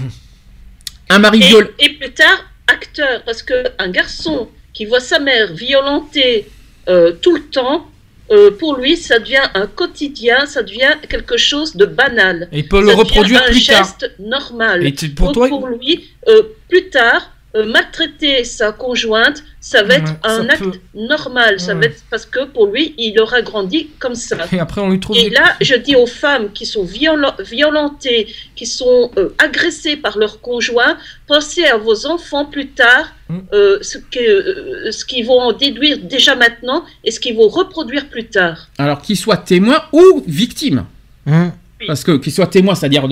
Un 1.11 1.19
mari 1.21 1.39
Et, 1.43 1.47
viol... 1.47 1.75
et 1.79 1.89
plus 1.95 2.11
tard, 2.13 2.45
acteur, 2.67 3.23
parce 3.25 3.43
qu'un 3.43 3.89
garçon 3.89 4.49
qui 4.75 4.85
voit 4.85 5.01
sa 5.01 5.19
mère 5.19 5.53
violentée 5.55 6.47
euh, 6.89 7.13
tout 7.23 7.35
le 7.35 7.43
temps, 7.45 7.87
euh, 8.31 8.51
pour 8.51 8.77
lui, 8.77 8.97
ça 8.97 9.19
devient 9.19 9.49
un 9.55 9.67
quotidien, 9.67 10.45
ça 10.45 10.63
devient 10.63 10.97
quelque 11.09 11.39
chose 11.39 11.77
de 11.77 11.87
banal. 11.87 12.49
Et 12.53 12.59
il 12.59 12.69
peut 12.69 12.83
le 12.83 12.91
Ça 12.91 12.97
reproduire 12.97 13.43
un 13.43 13.51
plus 13.51 13.65
tard. 13.65 13.79
geste 13.85 14.13
normal. 14.19 14.87
Et 14.87 14.93
pour 15.09 15.27
Donc, 15.29 15.35
toi- 15.35 15.49
pour 15.49 15.67
lui, 15.67 16.11
euh, 16.29 16.43
plus 16.69 16.91
tard, 16.91 17.33
maltraiter 17.55 18.45
sa 18.45 18.73
conjointe, 18.73 19.43
ça 19.61 19.83
va 19.83 19.95
être 19.95 20.13
Ouais, 20.13 20.19
un 20.25 20.49
acte 20.49 20.63
peut- 20.63 20.79
normal. 20.95 21.59
Ça 21.59 21.75
va 21.75 21.85
être 21.87 22.03
parce 22.11 22.27
que 22.27 22.45
pour 22.45 22.67
lui, 22.67 22.95
il 22.99 23.19
aura 23.21 23.41
grandi 23.43 23.89
comme 23.99 24.15
ça. 24.15 24.37
Et 24.53 24.61
après, 24.61 24.81
on 24.81 24.91
lui 24.91 25.01
trouve 25.01 25.17
Et 25.17 25.25
des- 25.25 25.31
là, 25.31 25.55
je 25.61 25.75
dis 25.75 25.97
aux 25.97 26.07
femmes 26.07 26.53
qui 26.53 26.67
sont 26.67 26.85
violentées, 26.85 28.29
qui 28.55 28.67
sont 28.67 29.11
euh, 29.17 29.31
agressées 29.39 29.97
par 29.97 30.19
leur 30.19 30.41
conjoint, 30.41 30.97
pensez 31.27 31.65
à 31.65 31.77
vos 31.77 32.07
enfants 32.07 32.45
plus 32.45 32.69
tard, 32.69 33.13
Mm. 33.29 33.39
euh, 33.53 33.79
ce 33.83 33.99
que- 33.99 34.19
euh, 34.21 34.91
ce 34.93 35.05
qu'ils 35.05 35.27
vont 35.27 35.41
en 35.41 35.53
déduire 35.53 35.99
déjà 35.99 36.35
maintenant 36.35 36.85
et 37.05 37.11
ce 37.11 37.21
qu'ils 37.21 37.37
vont 37.37 37.49
reproduire 37.49 38.09
plus 38.09 38.27
tard. 38.27 38.69
Alors 38.79 39.03
qu'ils 39.03 39.17
soient 39.19 39.37
témoins 39.37 39.83
ou 39.93 40.23
victimes. 40.27 40.85
Hum. 41.27 41.53
Parce 41.87 42.03
que 42.03 42.17
qu'ils 42.17 42.33
soient 42.33 42.47
témoins, 42.49 42.75
c'est-à-dire 42.75 43.07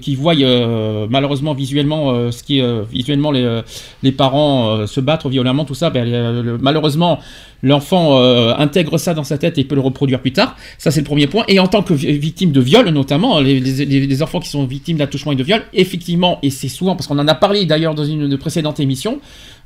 qu'ils 0.00 0.16
voient 0.16 0.34
euh, 0.36 1.06
malheureusement 1.10 1.52
visuellement 1.52 2.12
euh, 2.12 2.30
ce 2.30 2.42
qui 2.44 2.60
euh, 2.60 2.82
visuellement 2.92 3.32
les, 3.32 3.42
euh, 3.42 3.62
les 4.02 4.12
parents 4.12 4.76
euh, 4.76 4.86
se 4.86 5.00
battre 5.00 5.28
violemment, 5.28 5.64
tout 5.64 5.74
ça. 5.74 5.90
ben, 5.90 6.04
le- 6.42 6.58
malheureusement, 6.58 7.18
l'enfant 7.62 8.18
euh, 8.20 8.54
intègre 8.56 8.98
ça 8.98 9.14
dans 9.14 9.24
sa 9.24 9.36
tête 9.36 9.58
et 9.58 9.64
peut 9.64 9.74
le 9.74 9.80
reproduire 9.80 10.20
plus 10.20 10.32
tard. 10.32 10.56
Ça, 10.78 10.90
c'est 10.92 11.00
le 11.00 11.06
premier 11.06 11.26
point. 11.26 11.44
Et 11.48 11.58
en 11.58 11.66
tant 11.66 11.82
que 11.82 11.92
vi- 11.92 12.16
victime 12.18 12.52
de 12.52 12.60
viol, 12.60 12.88
notamment 12.90 13.40
les, 13.40 13.58
les- 13.58 14.06
les- 14.06 14.22
enfants 14.22 14.38
qui 14.40 14.48
sont 14.48 14.64
victimes 14.64 14.96
d'attouchement 14.98 15.32
et 15.32 15.36
de 15.36 15.42
viol, 15.42 15.62
effectivement, 15.72 16.38
et 16.42 16.50
c'est 16.50 16.68
souvent 16.68 16.94
parce 16.94 17.08
qu'on 17.08 17.18
en 17.18 17.26
a 17.26 17.34
parlé 17.34 17.66
d'ailleurs 17.66 17.94
dans 17.96 18.04
une 18.04 18.28
de 18.28 18.36
précédente 18.36 18.78
émission, 18.78 19.18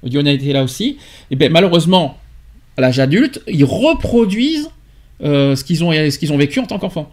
Dion 0.02 0.25
a 0.25 0.31
été 0.31 0.52
là 0.55 0.62
aussi. 0.65 0.97
Ben 1.31 1.52
malheureusement, 1.52 2.17
à 2.78 2.81
l'âge 2.81 2.99
adulte, 2.99 3.43
ils 3.47 3.65
reproduisent 3.65 4.70
euh, 5.25 5.57
ce 5.57 5.65
qu'ils 5.65 5.83
ont, 5.85 5.91
ce 5.93 6.19
qu'ils 6.19 6.33
ont 6.33 6.37
vécu 6.39 6.61
en 6.61 6.67
tant 6.67 6.79
qu'enfants. 6.79 7.11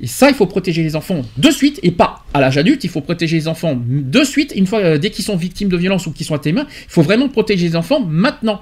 Et 0.00 0.06
ça, 0.06 0.28
il 0.28 0.34
faut 0.34 0.46
protéger 0.46 0.82
les 0.82 0.94
enfants 0.96 1.22
de 1.36 1.50
suite 1.50 1.80
et 1.82 1.90
pas 1.90 2.24
à 2.34 2.40
l'âge 2.40 2.56
adulte. 2.58 2.84
Il 2.84 2.90
faut 2.90 3.00
protéger 3.00 3.36
les 3.36 3.48
enfants 3.48 3.76
de 3.84 4.24
suite. 4.24 4.52
Une 4.56 4.66
fois, 4.66 4.78
euh, 4.80 4.98
dès 4.98 5.10
qu'ils 5.10 5.24
sont 5.24 5.36
victimes 5.36 5.68
de 5.68 5.76
violence 5.76 6.06
ou 6.06 6.12
qu'ils 6.12 6.26
sont 6.26 6.38
témoins, 6.38 6.66
il 6.68 6.90
faut 6.90 7.02
vraiment 7.02 7.28
protéger 7.28 7.66
les 7.68 7.76
enfants 7.76 8.00
maintenant. 8.00 8.60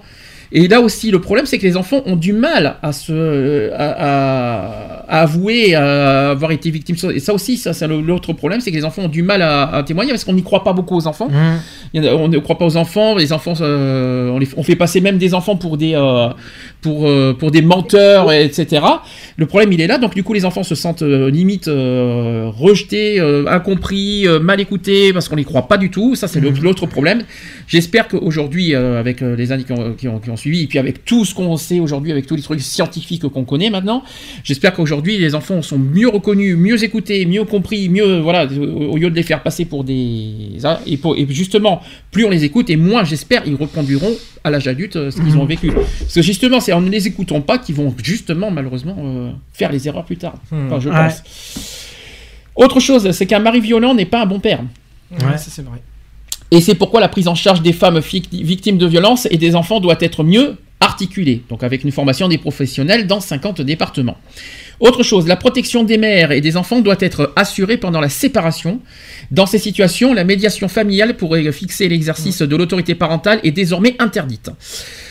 Et 0.53 0.69
là 0.69 0.81
aussi, 0.81 1.11
le 1.11 1.21
problème, 1.21 1.47
c'est 1.47 1.59
que 1.59 1.67
les 1.67 1.77
enfants 1.77 2.03
ont 2.07 2.15
du 2.17 2.33
mal 2.33 2.77
à 2.83 2.93
se, 2.93 3.73
à, 3.73 3.91
à- 3.91 5.05
à 5.09 5.21
avouer 5.23 5.75
à 5.75 6.31
avoir 6.31 6.51
été 6.53 6.71
victimes. 6.71 6.97
Et 7.13 7.19
ça 7.19 7.35
aussi, 7.35 7.57
ça, 7.57 7.73
c'est 7.73 7.89
l'autre 7.89 8.33
problème, 8.35 8.61
c'est 8.61 8.71
que 8.71 8.77
les 8.77 8.85
enfants 8.85 9.03
ont 9.03 9.09
du 9.09 9.23
mal 9.23 9.43
à, 9.43 9.69
à 9.75 9.83
témoigner 9.83 10.11
parce 10.13 10.23
qu'on 10.25 10.33
n'y 10.33 10.43
croit 10.45 10.63
pas 10.63 10.73
beaucoup 10.73 10.97
aux 10.97 11.07
enfants. 11.07 11.29
A- 11.97 12.17
on 12.17 12.29
ne 12.29 12.39
croit 12.39 12.57
pas 12.59 12.67
aux 12.67 12.77
enfants. 12.77 13.17
Les 13.17 13.33
enfants, 13.33 13.55
euh, 13.61 14.31
on, 14.31 14.39
les- 14.39 14.49
on 14.57 14.63
fait 14.63 14.77
passer 14.77 15.01
même 15.01 15.19
des 15.19 15.35
enfants 15.35 15.57
pour 15.57 15.77
des, 15.77 15.95
euh, 15.95 16.29
pour, 16.85 17.09
euh, 17.09 17.33
pour 17.33 17.51
des 17.51 17.63
menteurs, 17.63 18.31
et 18.31 18.45
etc. 18.45 18.85
Le 19.39 19.47
problème, 19.47 19.73
il 19.73 19.81
est 19.81 19.87
là. 19.87 19.97
Donc, 19.99 20.15
du 20.15 20.23
coup, 20.23 20.35
les 20.35 20.45
enfants 20.45 20.63
se 20.63 20.75
sentent 20.75 21.03
euh, 21.03 21.31
limite 21.31 21.67
euh, 21.67 22.51
rejetés, 22.55 23.19
incompris, 23.49 24.27
mal 24.43 24.61
écoutés, 24.61 25.13
parce 25.15 25.29
qu'on 25.29 25.37
les 25.37 25.45
croit 25.45 25.67
pas 25.67 25.79
du 25.79 25.91
tout. 25.91 26.15
Ça, 26.15 26.29
c'est 26.29 26.41
l'autre 26.41 26.87
problème. 26.87 27.23
J'espère 27.67 28.07
qu'aujourd'hui, 28.09 28.75
avec 28.75 29.21
les 29.23 29.51
années 29.53 29.65
qui 29.65 29.73
ont, 29.73 29.93
qui 29.95 30.09
ont- 30.09 30.19
qui 30.21 30.31
ont 30.31 30.37
suivi, 30.37 30.63
et 30.65 30.67
puis 30.67 30.79
avec 30.79 31.05
tout 31.07 31.25
ce 31.25 31.35
qu'on 31.35 31.57
sait 31.57 31.81
aujourd'hui, 31.81 32.13
avec 32.13 32.27
tous 32.27 32.37
les 32.37 32.43
trucs 32.43 32.61
scientifiques 32.61 33.27
qu'on 33.29 33.45
connaît 33.45 33.71
maintenant, 33.71 34.03
j'espère 34.45 34.75
qu'aujourd'hui, 34.75 35.17
les 35.19 35.35
enfants 35.35 35.63
sont 35.63 35.79
mieux 35.79 36.09
reconnus, 36.09 36.57
mieux 36.57 36.85
écoutés, 36.85 37.25
mieux 37.25 37.45
compris, 37.45 37.89
mieux, 37.89 38.21
voilà, 38.21 38.47
au 38.47 38.95
au 38.95 38.97
lieu 38.99 39.09
de 39.11 39.17
les 39.17 39.23
faire 39.23 39.43
passer 39.43 39.65
pour 39.65 39.83
des... 39.85 40.59
Et, 40.87 40.97
pour- 40.99 41.17
et 41.17 41.27
justement, 41.31 41.81
plus 42.13 42.25
on 42.27 42.31
les 42.31 42.45
écoute, 42.45 42.69
et 42.71 42.77
moins, 42.77 43.03
j'espère, 43.05 43.43
ils 43.47 43.55
reconduiront 43.57 44.13
à 44.45 44.51
l'âge 44.51 44.69
adulte 44.69 44.97
euh, 44.97 45.11
ce 45.11 45.17
qu'ils 45.21 45.37
ont 45.39 45.47
vécu. 45.47 45.73
Parce 45.73 46.15
que 46.15 46.23
justement, 46.23 46.61
c'est 46.61 46.73
en 46.73 46.83
ne 46.83 46.91
les 46.91 47.07
écoutant 47.07 47.41
pas 47.41 47.59
qu'ils 47.59 47.75
vont 47.75 47.95
justement, 48.03 48.51
malheureusement, 48.51 48.97
euh, 48.99 49.31
faire 49.53 49.73
les 49.73 49.89
erreurs 49.89 50.05
plus 50.05 50.19
tard. 50.19 50.35
Enfin, 50.53 50.79
je 50.81 50.89
Ouais. 50.91 50.95
pense. 51.09 51.23
Autre 52.55 52.79
chose, 52.79 53.11
c'est 53.13 53.27
qu'un 53.27 53.39
mari 53.41 53.61
violent 53.61 53.95
n'est 53.95 54.05
pas 54.07 54.23
un 54.23 54.27
bon 54.27 54.39
père. 54.41 54.61
Ouais, 55.11 55.39
ça 55.39 55.47
c'est 55.51 55.63
vrai. 55.63 55.79
Et 56.51 56.61
c'est 56.61 56.75
pourquoi 56.75 57.01
la 57.01 57.09
prise 57.09 57.27
en 57.27 57.35
charge 57.35 57.63
des 57.63 57.73
femmes 57.73 57.99
victimes 57.99 58.79
de 58.79 58.87
violences 58.87 59.27
et 59.31 59.39
des 59.39 59.57
enfants 59.57 59.81
doit 59.81 59.97
être 60.01 60.23
mieux 60.23 60.57
articulée, 60.79 61.43
donc 61.49 61.63
avec 61.63 61.83
une 61.83 61.91
formation 61.91 62.29
des 62.29 62.37
professionnels 62.39 63.07
dans 63.07 63.19
50 63.21 63.63
départements. 63.63 64.19
Autre 64.81 65.03
chose, 65.03 65.27
la 65.27 65.37
protection 65.37 65.85
des 65.85 65.99
mères 65.99 66.33
et 66.33 66.41
des 66.41 66.57
enfants 66.57 66.81
doit 66.81 66.97
être 67.01 67.33
assurée 67.37 67.77
pendant 67.77 68.01
la 68.01 68.09
séparation. 68.09 68.81
Dans 69.31 69.47
ces 69.47 69.59
situations, 69.59 70.15
la 70.15 70.25
médiation 70.25 70.69
familiale 70.69 71.17
pourrait 71.17 71.51
fixer 71.53 71.89
l'exercice 71.89 72.43
de 72.43 72.57
l'autorité 72.57 72.95
parentale 72.95 73.41
est 73.45 73.53
désormais 73.53 73.97
interdite. 73.99 74.51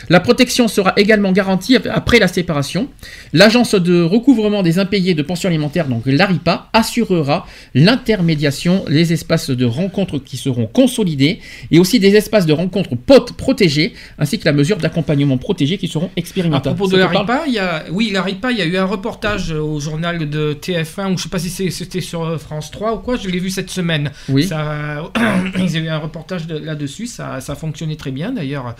La 0.09 0.19
protection 0.19 0.67
sera 0.67 0.93
également 0.97 1.31
garantie 1.31 1.75
après 1.89 2.19
la 2.19 2.27
séparation. 2.27 2.89
L'agence 3.33 3.75
de 3.75 4.01
recouvrement 4.01 4.63
des 4.63 4.79
impayés 4.79 5.13
de 5.13 5.21
pension 5.21 5.49
alimentaire, 5.49 5.87
donc 5.87 6.03
l'ARIPA, 6.05 6.69
assurera 6.73 7.45
l'intermédiation, 7.73 8.83
les 8.87 9.13
espaces 9.13 9.49
de 9.49 9.65
rencontre 9.65 10.17
qui 10.19 10.37
seront 10.37 10.67
consolidés 10.67 11.39
et 11.71 11.79
aussi 11.79 11.99
des 11.99 12.15
espaces 12.15 12.45
de 12.45 12.53
rencontre 12.53 12.95
pot- 12.95 13.31
protégés, 13.33 13.93
ainsi 14.19 14.39
que 14.39 14.45
la 14.45 14.53
mesure 14.53 14.77
d'accompagnement 14.77 15.37
protégé 15.37 15.77
qui 15.77 15.87
seront 15.87 16.07
À 16.07 16.11
expérimentales. 16.17 16.75
propos 16.75 16.89
Ça 16.91 16.97
de 16.97 17.01
te 17.01 17.07
la 17.13 17.23
parle 17.23 17.39
RIPA, 17.39 17.47
il 17.47 17.53
y 17.53 17.59
a, 17.59 17.83
oui, 17.91 18.09
la 18.11 18.21
RIPA, 18.23 18.51
il 18.51 18.57
y 18.57 18.61
a 18.61 18.65
eu 18.65 18.77
un 18.77 18.85
reportage 18.85 19.51
au 19.51 19.79
journal 19.79 20.29
de 20.29 20.53
TF1, 20.59 21.13
ou 21.13 21.17
je 21.17 21.23
sais 21.23 21.29
pas 21.29 21.39
si 21.39 21.49
c'était 21.49 22.01
sur 22.01 22.23
euh, 22.23 22.37
France 22.37 22.71
3 22.71 22.95
ou 22.95 22.97
quoi, 22.99 23.15
je 23.15 23.29
l'ai 23.29 23.39
vu 23.39 23.49
cette 23.49 23.69
semaine. 23.69 24.11
Oui. 24.29 24.43
Ça, 24.43 25.09
ils 25.57 25.77
ont 25.77 25.81
eu 25.81 25.87
un 25.87 25.97
reportage 25.99 26.47
de- 26.47 26.57
là-dessus, 26.57 27.07
ça, 27.07 27.39
ça 27.41 27.53
a 27.53 27.55
fonctionné 27.55 27.95
très 27.95 28.11
bien 28.11 28.31
d'ailleurs. 28.31 28.75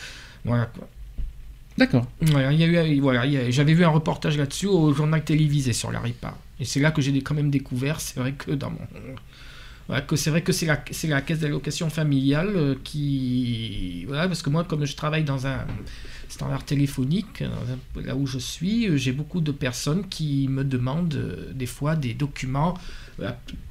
Voilà 0.45 0.66
quoi. 0.66 0.88
D'accord. 1.77 2.06
Voilà, 2.22 2.52
j'avais 3.50 3.74
vu 3.74 3.84
un 3.84 3.90
reportage 3.90 4.38
là-dessus 4.38 4.68
au 4.68 4.93
journal 4.93 5.24
télévisé 5.24 5.74
sur 5.74 5.92
la 5.92 6.00
RIPA. 6.00 6.35
Et 6.60 6.66
c'est 6.66 6.80
là 6.80 6.92
que 6.92 7.02
j'ai 7.02 7.19
quand 7.22 7.34
même 7.34 7.50
découvert, 7.50 8.00
c'est 8.00 8.19
vrai 8.19 8.34
que 8.34 8.52
dans 8.52 8.72
mon. 8.72 10.02
que 10.02 10.16
c'est 10.16 10.30
vrai 10.30 10.42
que 10.42 10.52
c'est 10.52 10.68
la, 10.68 10.84
la 11.10 11.22
caisse 11.22 11.40
d'allocation 11.40 11.90
familiale 11.90 12.52
euh, 12.56 12.76
qui. 12.84 14.06
Voilà, 14.08 14.27
parce 14.27 14.42
que 14.42 14.50
moi, 14.50 14.64
comme 14.64 14.85
je 14.85 14.95
travaille 14.95 15.24
dans 15.24 15.48
un 15.48 15.66
standard 16.30 16.64
téléphonique, 16.64 17.43
là 17.95 18.16
où 18.16 18.27
je 18.27 18.38
suis, 18.38 18.88
euh, 18.88 18.98
j'ai 18.98 19.11
beaucoup 19.11 19.42
de 19.42 19.52
personnes 19.52 20.08
qui 20.08 20.48
me 20.48 20.64
demandent 20.64 21.16
euh, 21.16 21.52
des 21.53 21.66
fois 21.66 21.95
des 21.95 22.14
documents 22.14 22.76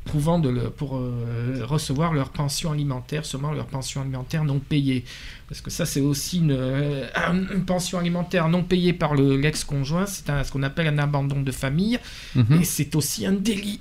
prouvant 0.04 0.38
de 0.38 0.48
le- 0.48 0.70
pour 0.70 0.96
euh, 0.96 1.64
recevoir 1.64 2.12
leur 2.12 2.30
pension 2.30 2.72
alimentaire, 2.72 3.24
seulement 3.24 3.52
leur 3.52 3.66
pension 3.66 4.00
alimentaire 4.00 4.44
non 4.44 4.58
payée. 4.58 5.04
Parce 5.48 5.60
que 5.60 5.70
ça, 5.70 5.84
c'est 5.86 6.00
aussi 6.00 6.38
une, 6.38 6.52
euh, 6.52 7.06
une 7.54 7.64
pension 7.64 7.98
alimentaire 7.98 8.48
non 8.48 8.62
payée 8.62 8.92
par 8.92 9.14
le- 9.14 9.36
l'ex-conjoint, 9.36 10.06
c'est 10.06 10.24
ce 10.44 10.50
qu'on 10.52 10.62
appelle 10.62 10.86
un 10.88 10.98
abandon 10.98 11.40
de 11.42 11.52
famille, 11.52 11.98
Mhm. 12.34 12.60
et 12.60 12.64
c'est 12.64 12.94
aussi 12.96 13.26
un 13.26 13.32
délit. 13.32 13.80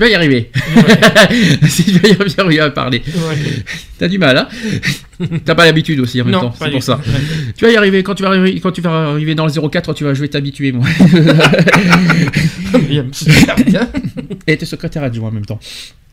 Tu 0.00 0.06
vas 0.06 0.12
y 0.12 0.14
arriver. 0.14 0.50
si 1.68 1.84
tu 1.84 1.98
vas 1.98 2.08
y 2.08 2.40
arriver, 2.40 2.60
à 2.60 2.70
parler. 2.70 3.02
T'as 3.98 4.08
du 4.08 4.16
mal, 4.16 4.34
hein? 4.34 4.48
T'as 5.44 5.54
pas 5.54 5.66
l'habitude 5.66 6.00
aussi 6.00 6.22
en 6.22 6.24
même 6.24 6.32
Non, 6.32 6.40
temps, 6.40 6.54
c'est 6.58 6.70
pour 6.70 6.82
ça. 6.82 6.98
Tu 7.54 7.66
vas 7.66 7.70
y 7.70 7.76
arriver, 7.76 8.02
quand 8.02 8.14
tu 8.14 8.22
vas 8.22 8.30
arriver, 8.30 8.58
quand 8.60 8.72
tu 8.72 8.80
vas 8.80 9.10
arriver 9.10 9.34
dans 9.34 9.44
le 9.44 9.52
04, 9.52 9.92
tu 9.92 10.04
vas, 10.04 10.14
je 10.14 10.22
vais 10.22 10.28
t'habituer, 10.28 10.72
moi. 10.72 10.86
Et 14.46 14.56
t'es 14.56 14.64
secrétaire 14.64 15.02
adjoint 15.02 15.28
en 15.28 15.32
même 15.32 15.44
temps. 15.44 15.60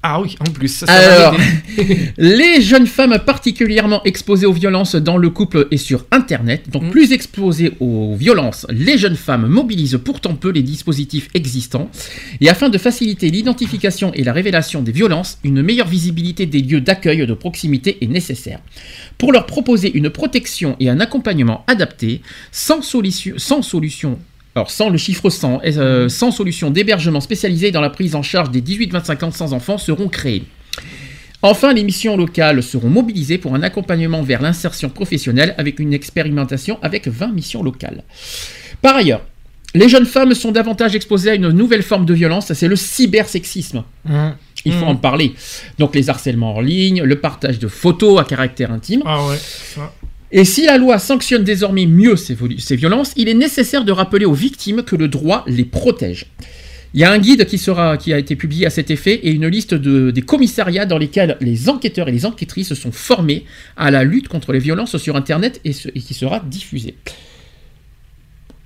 Ah 0.04 0.22
oui, 0.22 0.36
en 0.40 0.52
plus, 0.52 0.68
ça, 0.70 0.86
Alors, 0.86 1.36
les 2.18 2.62
jeunes 2.62 2.88
femmes 2.88 3.18
particulièrement 3.26 4.04
exposées 4.04 4.46
aux 4.46 4.54
violences 4.54 4.96
dans 4.96 5.18
le 5.18 5.30
couple 5.30 5.68
et 5.72 5.78
sur 5.78 6.06
Internet, 6.12 6.58
Mm. 6.68 6.72
donc 6.72 6.92
plus 6.92 7.12
exposées 7.12 7.74
aux 7.80 8.16
violences, 8.16 8.66
les 8.70 8.98
jeunes 8.98 9.16
femmes 9.16 9.48
mobilisent 9.48 10.00
pourtant 10.04 10.36
peu 10.36 10.50
les 10.50 10.64
dispositifs 10.64 11.30
existants. 11.34 11.90
Et 12.42 12.50
afin 12.50 12.70
de 12.70 12.78
faciliter 12.78 13.30
l'identification 13.30 14.12
et 14.14 14.24
la 14.24 14.34
révélation 14.34 14.82
des 14.82 14.92
violences, 14.92 15.38
une 15.44 15.62
meilleure 15.62 15.88
visibilité 15.88 16.46
des 16.46 16.62
lieux 16.62 16.82
d'accueil 16.82 17.26
de 17.26 17.34
proximité 17.34 17.98
est 18.02 18.08
nécessaire. 18.08 18.60
Pour 19.18 19.32
leur 19.32 19.46
proposer 19.46 19.92
une 19.96 20.10
protection 20.10 20.76
et 20.80 20.90
un 20.90 21.00
accompagnement 21.00 21.64
adapté, 21.68 22.22
sans 22.52 22.82
solution, 22.82 23.36
sans 23.38 23.62
solution 23.62 24.20
alors 24.58 24.72
sans 24.72 24.90
le 24.90 24.98
chiffre 24.98 25.30
100, 25.30 25.62
euh, 25.66 26.10
sans 26.10 26.32
solution 26.32 26.72
d'hébergement 26.72 27.22
spécialisé 27.22 27.70
dans 27.70 27.80
la 27.80 27.92
prise 27.92 28.16
en 28.16 28.24
charge 28.24 28.50
des 28.50 28.62
18-25 28.62 29.26
ans 29.26 29.32
sans 29.32 29.54
enfants 29.54 29.78
seront 29.78 30.08
créées. 30.08 30.46
Enfin, 31.44 31.74
les 31.74 31.84
missions 31.84 32.18
locales 32.18 32.64
seront 32.64 32.90
mobilisées 32.90 33.38
pour 33.38 33.54
un 33.54 33.62
accompagnement 33.62 34.24
vers 34.24 34.42
l'insertion 34.42 34.90
professionnelle 34.90 35.54
avec 35.60 35.78
une 35.78 35.94
expérimentation 35.94 36.80
avec 36.82 37.08
20 37.08 37.28
missions 37.28 37.62
locales. 37.62 38.04
Par 38.82 38.96
ailleurs, 38.96 39.22
les 39.76 39.90
jeunes 39.90 40.08
femmes 40.08 40.34
sont 40.34 40.52
davantage 40.52 40.96
exposées 40.96 41.30
à 41.30 41.36
une 41.36 41.50
nouvelle 41.50 41.84
forme 41.84 42.08
de 42.08 42.16
violence, 42.16 42.52
c'est 42.52 42.68
le 42.68 42.76
cybersexisme. 42.76 43.84
Hum. 44.10 44.34
Il 44.66 44.74
faut 44.74 44.86
en 44.86 44.96
parler. 44.96 45.34
Donc 45.78 45.94
les 45.94 46.10
harcèlements 46.10 46.56
en 46.56 46.62
ligne, 46.62 47.04
le 47.04 47.20
partage 47.20 47.60
de 47.60 47.68
photos 47.68 48.20
à 48.20 48.24
caractère 48.24 48.72
intime. 48.72 49.04
Ah 49.06 49.24
ouais. 49.28 49.38
Et 50.32 50.44
si 50.44 50.66
la 50.66 50.78
loi 50.78 51.00
sanctionne 51.00 51.44
désormais 51.44 51.86
mieux 51.86 52.18
ces, 52.18 52.36
violences, 52.76 53.14
il 53.16 53.30
est 53.30 53.34
nécessaire 53.34 53.86
de 53.86 53.92
rappeler 53.92 54.26
aux 54.26 54.34
victimes 54.34 54.84
que 54.84 54.96
le 54.96 55.08
droit 55.08 55.46
les 55.48 55.64
protège. 55.64 56.26
Il 56.94 57.00
y 57.00 57.04
a 57.04 57.12
un 57.12 57.20
guide 57.20 57.46
qui, 57.46 57.58
sera, 57.58 57.94
a 57.94 58.18
été 58.18 58.36
publié 58.36 58.66
à 58.66 58.70
cet 58.70 58.92
effet 58.92 59.14
et 59.24 59.32
une 59.32 59.48
liste 59.48 59.74
de, 59.74 60.12
des 60.12 60.22
commissariats 60.22 60.86
dans 60.86 60.98
lesquels 60.98 61.38
les 61.42 61.70
enquêteurs 61.70 62.10
et 62.10 62.12
les 62.12 62.26
enquêtrices 62.26 62.74
sont 62.74 62.92
formés 62.92 63.46
à 63.76 63.92
la 63.92 64.04
lutte 64.04 64.28
contre 64.28 64.52
les 64.52 64.60
violences 64.60 64.98
sur 64.98 65.16
Internet 65.16 65.62
et 65.64 65.72
qui 65.72 66.14
sera 66.14 66.40
diffusée. 66.40 66.96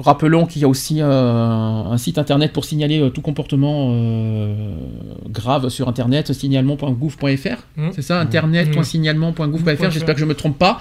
Rappelons 0.01 0.45
qu'il 0.45 0.61
y 0.61 0.65
a 0.65 0.67
aussi 0.67 0.97
euh, 1.01 1.05
un 1.09 1.97
site 1.97 2.17
internet 2.17 2.51
pour 2.53 2.65
signaler 2.65 2.99
euh, 2.99 3.09
tout 3.09 3.21
comportement 3.21 3.89
euh, 3.93 4.53
grave 5.29 5.69
sur 5.69 5.87
internet, 5.87 6.33
signalement.gouv.fr. 6.33 7.25
Mmh. 7.77 7.89
C'est 7.93 8.01
ça, 8.01 8.19
internet.signalement.gouv.fr. 8.19 9.91
J'espère 9.91 10.15
que 10.15 10.19
je 10.19 10.25
ne 10.25 10.29
me 10.29 10.35
trompe 10.35 10.57
pas. 10.57 10.79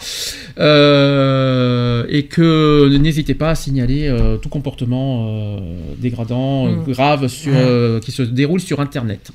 Et 2.09 2.25
que 2.27 2.97
n'hésitez 2.99 3.35
pas 3.35 3.51
à 3.51 3.55
signaler 3.55 4.15
tout 4.43 4.49
comportement 4.49 5.59
dégradant, 5.99 6.67
Mmh. 6.67 6.85
grave 6.89 7.29
sur, 7.29 7.53
Mmh. 7.53 8.01
qui 8.01 8.13
se 8.13 8.23
déroule 8.23 8.61
sur 8.61 8.81
internet, 8.81 9.31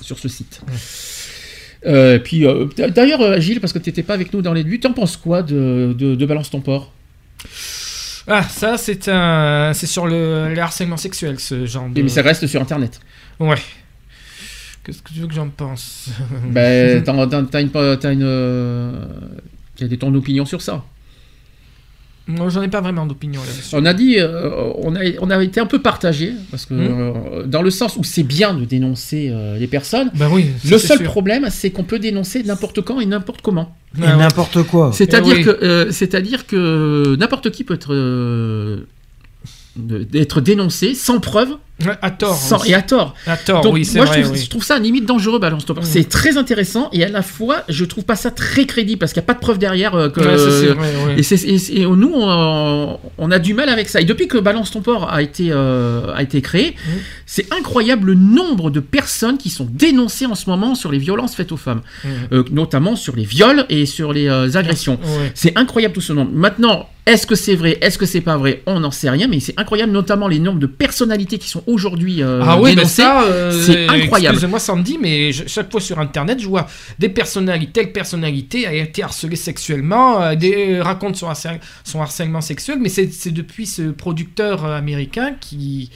sur 0.00 0.18
ce 0.18 0.28
site. 0.28 0.62
Euh, 1.86 2.18
puis 2.18 2.46
euh, 2.46 2.66
d'ailleurs, 2.94 3.40
Gilles, 3.40 3.60
parce 3.60 3.72
que 3.72 3.78
tu 3.78 3.88
n'étais 3.88 4.02
pas 4.02 4.14
avec 4.14 4.32
nous 4.32 4.42
dans 4.42 4.52
les 4.52 4.64
débuts, 4.64 4.80
t'en 4.80 4.92
penses 4.92 5.16
quoi 5.16 5.42
de, 5.42 5.94
de, 5.98 6.14
de 6.14 6.26
Balance 6.26 6.50
ton 6.50 6.60
port? 6.60 6.92
Ah, 8.28 8.42
ça, 8.42 8.76
c'est 8.76 9.08
un, 9.08 9.72
c'est 9.74 9.86
sur 9.86 10.06
le, 10.06 10.52
le 10.54 10.60
harcèlement 10.60 10.96
sexuel, 10.96 11.38
ce 11.40 11.66
genre 11.66 11.88
de. 11.88 12.02
Mais 12.02 12.08
ça 12.08 12.22
reste 12.22 12.46
sur 12.46 12.60
Internet. 12.60 13.00
Ouais. 13.38 13.56
Qu'est-ce 14.84 15.02
que 15.02 15.12
tu 15.12 15.20
veux 15.20 15.26
que 15.26 15.34
j'en 15.34 15.48
pense? 15.48 16.08
Ben, 16.46 17.02
t'as 17.04 17.26
t'as- 17.26 17.42
t'as 17.44 17.60
une, 17.60 17.70
t'as 17.98 18.12
une, 18.12 18.22
euh, 18.22 19.04
quelle 19.76 19.92
est 19.92 19.96
ton 19.98 20.14
opinion 20.14 20.44
sur 20.44 20.62
ça 20.62 20.84
j'en 22.48 22.62
ai 22.62 22.68
pas 22.68 22.80
vraiment 22.80 23.06
d'opinion 23.06 23.40
là-dessus. 23.40 23.74
On 23.74 23.84
a 23.84 23.94
dit, 23.94 24.16
euh, 24.18 24.50
on, 24.78 24.94
a, 24.96 25.00
on 25.20 25.30
a 25.30 25.42
été 25.42 25.60
un 25.60 25.66
peu 25.66 25.80
partagé 25.80 26.32
parce 26.50 26.66
que 26.66 26.74
Hmm. 26.74 27.12
euh, 27.34 27.42
dans 27.46 27.62
le 27.62 27.70
sens 27.70 27.96
où 27.96 28.04
c'est 28.04 28.22
bien 28.22 28.54
de 28.54 28.64
dénoncer 28.64 29.28
euh, 29.30 29.58
les 29.58 29.66
personnes. 29.66 30.10
Ben 30.14 30.28
oui, 30.32 30.46
ça, 30.62 30.70
le 30.70 30.78
seul 30.78 30.98
sûr. 30.98 31.06
problème, 31.06 31.46
c'est 31.50 31.70
qu'on 31.70 31.84
peut 31.84 31.98
dénoncer 31.98 32.42
n'importe 32.42 32.80
quand 32.82 33.00
et 33.00 33.06
n'importe 33.06 33.40
comment. 33.42 33.74
Et 33.98 34.00
n'importe 34.02 34.62
quoi. 34.64 34.90
C'est-à-dire 34.92 35.34
Eh 35.34 35.38
oui. 35.38 35.44
que, 35.44 35.64
euh, 35.64 35.90
c'est-à-dire 35.90 36.46
que 36.46 37.16
n'importe 37.18 37.50
qui 37.50 37.64
peut 37.64 37.74
être 37.74 37.92
euh, 37.94 38.84
dénoncé 39.76 40.94
sans 40.94 41.20
preuve. 41.20 41.50
À 42.02 42.10
tort 42.10 42.34
sans- 42.36 42.62
et 42.64 42.74
à 42.74 42.82
tort. 42.82 43.14
À 43.26 43.36
tort, 43.36 43.62
Donc, 43.62 43.74
oui, 43.74 43.84
c'est 43.84 43.98
moi, 43.98 44.06
vrai, 44.06 44.18
je, 44.18 44.22
trouve, 44.22 44.34
oui. 44.36 44.42
je 44.44 44.50
trouve 44.50 44.64
ça 44.64 44.78
limite 44.78 45.06
dangereux, 45.06 45.38
Balance 45.38 45.62
Stopper. 45.62 45.80
C'est 45.84 46.08
très 46.08 46.36
intéressant 46.36 46.88
et 46.92 47.04
à 47.04 47.08
la 47.08 47.22
fois, 47.22 47.62
je 47.68 47.84
trouve 47.84 48.04
pas 48.04 48.16
ça 48.16 48.30
très 48.30 48.66
crédible 48.66 48.98
parce 48.98 49.12
qu'il 49.12 49.20
n'y 49.20 49.24
a 49.24 49.28
pas 49.28 49.34
de 49.34 49.40
preuve 49.40 49.58
derrière. 49.58 49.94
euh, 49.94 50.08
que, 50.08 50.20
Ouais, 50.20 50.38
ça, 50.38 50.50
c'est 50.50 50.66
vrai, 50.68 50.88
ouais. 51.06 51.14
Et, 51.18 51.22
c'est- 51.22 51.44
et- 51.44 51.80
et 51.80 51.86
nous, 51.86 52.12
on, 52.14 52.98
on 53.18 53.30
a 53.30 53.38
du 53.38 53.54
mal 53.54 53.68
avec 53.68 53.88
ça. 53.88 54.00
Et 54.00 54.04
depuis 54.04 54.28
que 54.28 54.38
Balance 54.38 54.70
ton 54.70 54.80
port 54.82 55.10
a 55.12 55.22
été, 55.22 55.48
euh, 55.50 56.12
a 56.14 56.22
été 56.22 56.40
créé, 56.42 56.70
Mmh. 56.70 56.90
c'est 57.26 57.52
incroyable 57.52 58.08
le 58.08 58.14
nombre 58.14 58.70
de 58.70 58.80
personnes 58.80 59.38
qui 59.38 59.50
sont 59.50 59.68
dénoncées 59.70 60.26
en 60.26 60.34
ce 60.34 60.48
moment 60.48 60.74
sur 60.74 60.90
les 60.92 60.98
violences 60.98 61.34
faites 61.34 61.52
aux 61.52 61.56
femmes, 61.56 61.80
Mmh. 62.04 62.08
Euh, 62.32 62.44
notamment 62.52 62.96
sur 62.96 63.16
les 63.16 63.24
viols 63.24 63.64
et 63.68 63.86
sur 63.86 64.12
les 64.12 64.28
euh, 64.28 64.50
agressions. 64.56 64.98
Ouais. 65.02 65.32
C'est 65.34 65.56
incroyable 65.58 65.94
tout 65.94 66.00
ce 66.00 66.12
nombre. 66.12 66.30
Maintenant, 66.32 66.88
est-ce 67.06 67.26
que 67.26 67.34
c'est 67.34 67.54
vrai, 67.56 67.78
est-ce 67.80 67.98
que 67.98 68.06
c'est 68.06 68.20
pas 68.20 68.36
vrai? 68.36 68.62
On 68.66 68.80
n'en 68.80 68.90
sait 68.90 69.10
rien, 69.10 69.26
mais 69.26 69.40
c'est 69.40 69.54
incroyable, 69.58 69.90
notamment 69.92 70.28
les 70.28 70.38
nombres 70.38 70.58
de 70.60 70.66
personnalités 70.66 71.38
qui 71.38 71.48
sont 71.48 71.62
aujourd'hui 71.70 72.22
euh, 72.22 72.40
Ah 72.44 72.58
oui, 72.60 72.70
mais 72.70 72.76
dénoncées. 72.76 73.02
ça, 73.02 73.22
euh, 73.22 73.50
c'est 73.52 73.88
incroyable. 73.88 74.34
Excusez-moi 74.36 74.58
Sandy, 74.58 74.98
mais 75.00 75.32
je- 75.32 75.46
chaque 75.46 75.70
fois 75.70 75.80
sur 75.80 75.98
Internet, 75.98 76.40
je 76.40 76.46
vois 76.48 76.66
des 76.98 77.08
personnalités, 77.08 77.72
telle 77.72 77.92
personnalité 77.92 78.66
a 78.66 78.72
été 78.74 79.02
harcelée 79.02 79.36
sexuellement, 79.36 80.20
euh, 80.22 80.34
des, 80.34 80.80
raconte 80.80 81.16
son, 81.16 81.28
harcèle- 81.30 81.60
son 81.84 82.00
harcèlement 82.00 82.40
sexuel, 82.40 82.78
mais 82.80 82.88
c'est 82.88 83.12
c'est 83.12 83.30
depuis 83.32 83.66
ce 83.66 83.82
producteur 83.90 84.64
américain 84.64 85.34
qui... 85.40 85.90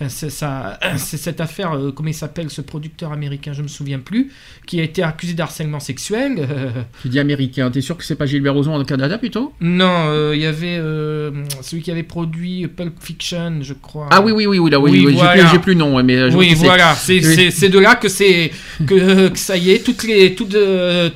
Enfin, 0.00 0.08
c'est 0.96 1.16
cette 1.16 1.40
affaire, 1.40 1.72
euh, 1.72 1.92
comment 1.92 2.08
il 2.08 2.14
s'appelle 2.14 2.50
ce 2.50 2.60
producteur 2.60 3.12
américain, 3.12 3.52
je 3.52 3.62
me 3.62 3.68
souviens 3.68 3.98
plus, 4.00 4.30
qui 4.66 4.80
a 4.80 4.82
été 4.82 5.02
accusé 5.02 5.34
d'harcèlement 5.34 5.80
sexuel. 5.80 6.34
euh, 6.38 6.70
Tu 7.02 7.08
dis 7.08 7.18
américain, 7.20 7.70
t'es 7.70 7.80
sûr 7.80 7.96
que 7.96 8.04
c'est 8.04 8.16
pas 8.16 8.26
Gilbert 8.26 8.54
Rozon 8.54 8.74
au 8.76 8.84
Canada 8.84 9.18
plutôt? 9.18 9.52
Non, 9.60 10.06
euh, 10.08 10.32
il 10.34 10.42
y 10.42 10.46
avait 10.46 10.76
euh, 10.78 11.30
celui 11.62 11.82
qui 11.82 11.90
avait 11.90 12.02
produit 12.02 12.66
Pulp 12.66 12.94
Fiction, 13.00 13.58
je 13.62 13.74
crois. 13.74 14.08
Ah 14.10 14.20
oui, 14.20 14.32
oui, 14.32 14.46
oui, 14.46 14.58
oui, 14.58 14.70
là, 14.70 14.80
oui, 14.80 14.90
oui, 14.90 15.06
j'ai 15.10 15.12
voilà. 15.16 15.42
plus- 15.42 15.50
j'ai 15.52 15.58
plus 15.58 15.72
le 15.74 15.78
nom, 15.78 16.02
mais 16.02 16.30
je 16.30 16.36
oui, 16.36 16.54
voilà, 16.54 16.94
c'est 16.94 17.20
Oui. 17.24 17.68
de 17.70 17.78
là 17.78 17.94
que 17.94 18.08
c'est 18.08 18.50
que, 18.86 19.28
que 19.28 19.38
ça 19.38 19.56
y 19.56 19.70
est, 19.70 19.84
toutes 19.84 20.02
les 20.04 20.34
toutes 20.34 20.56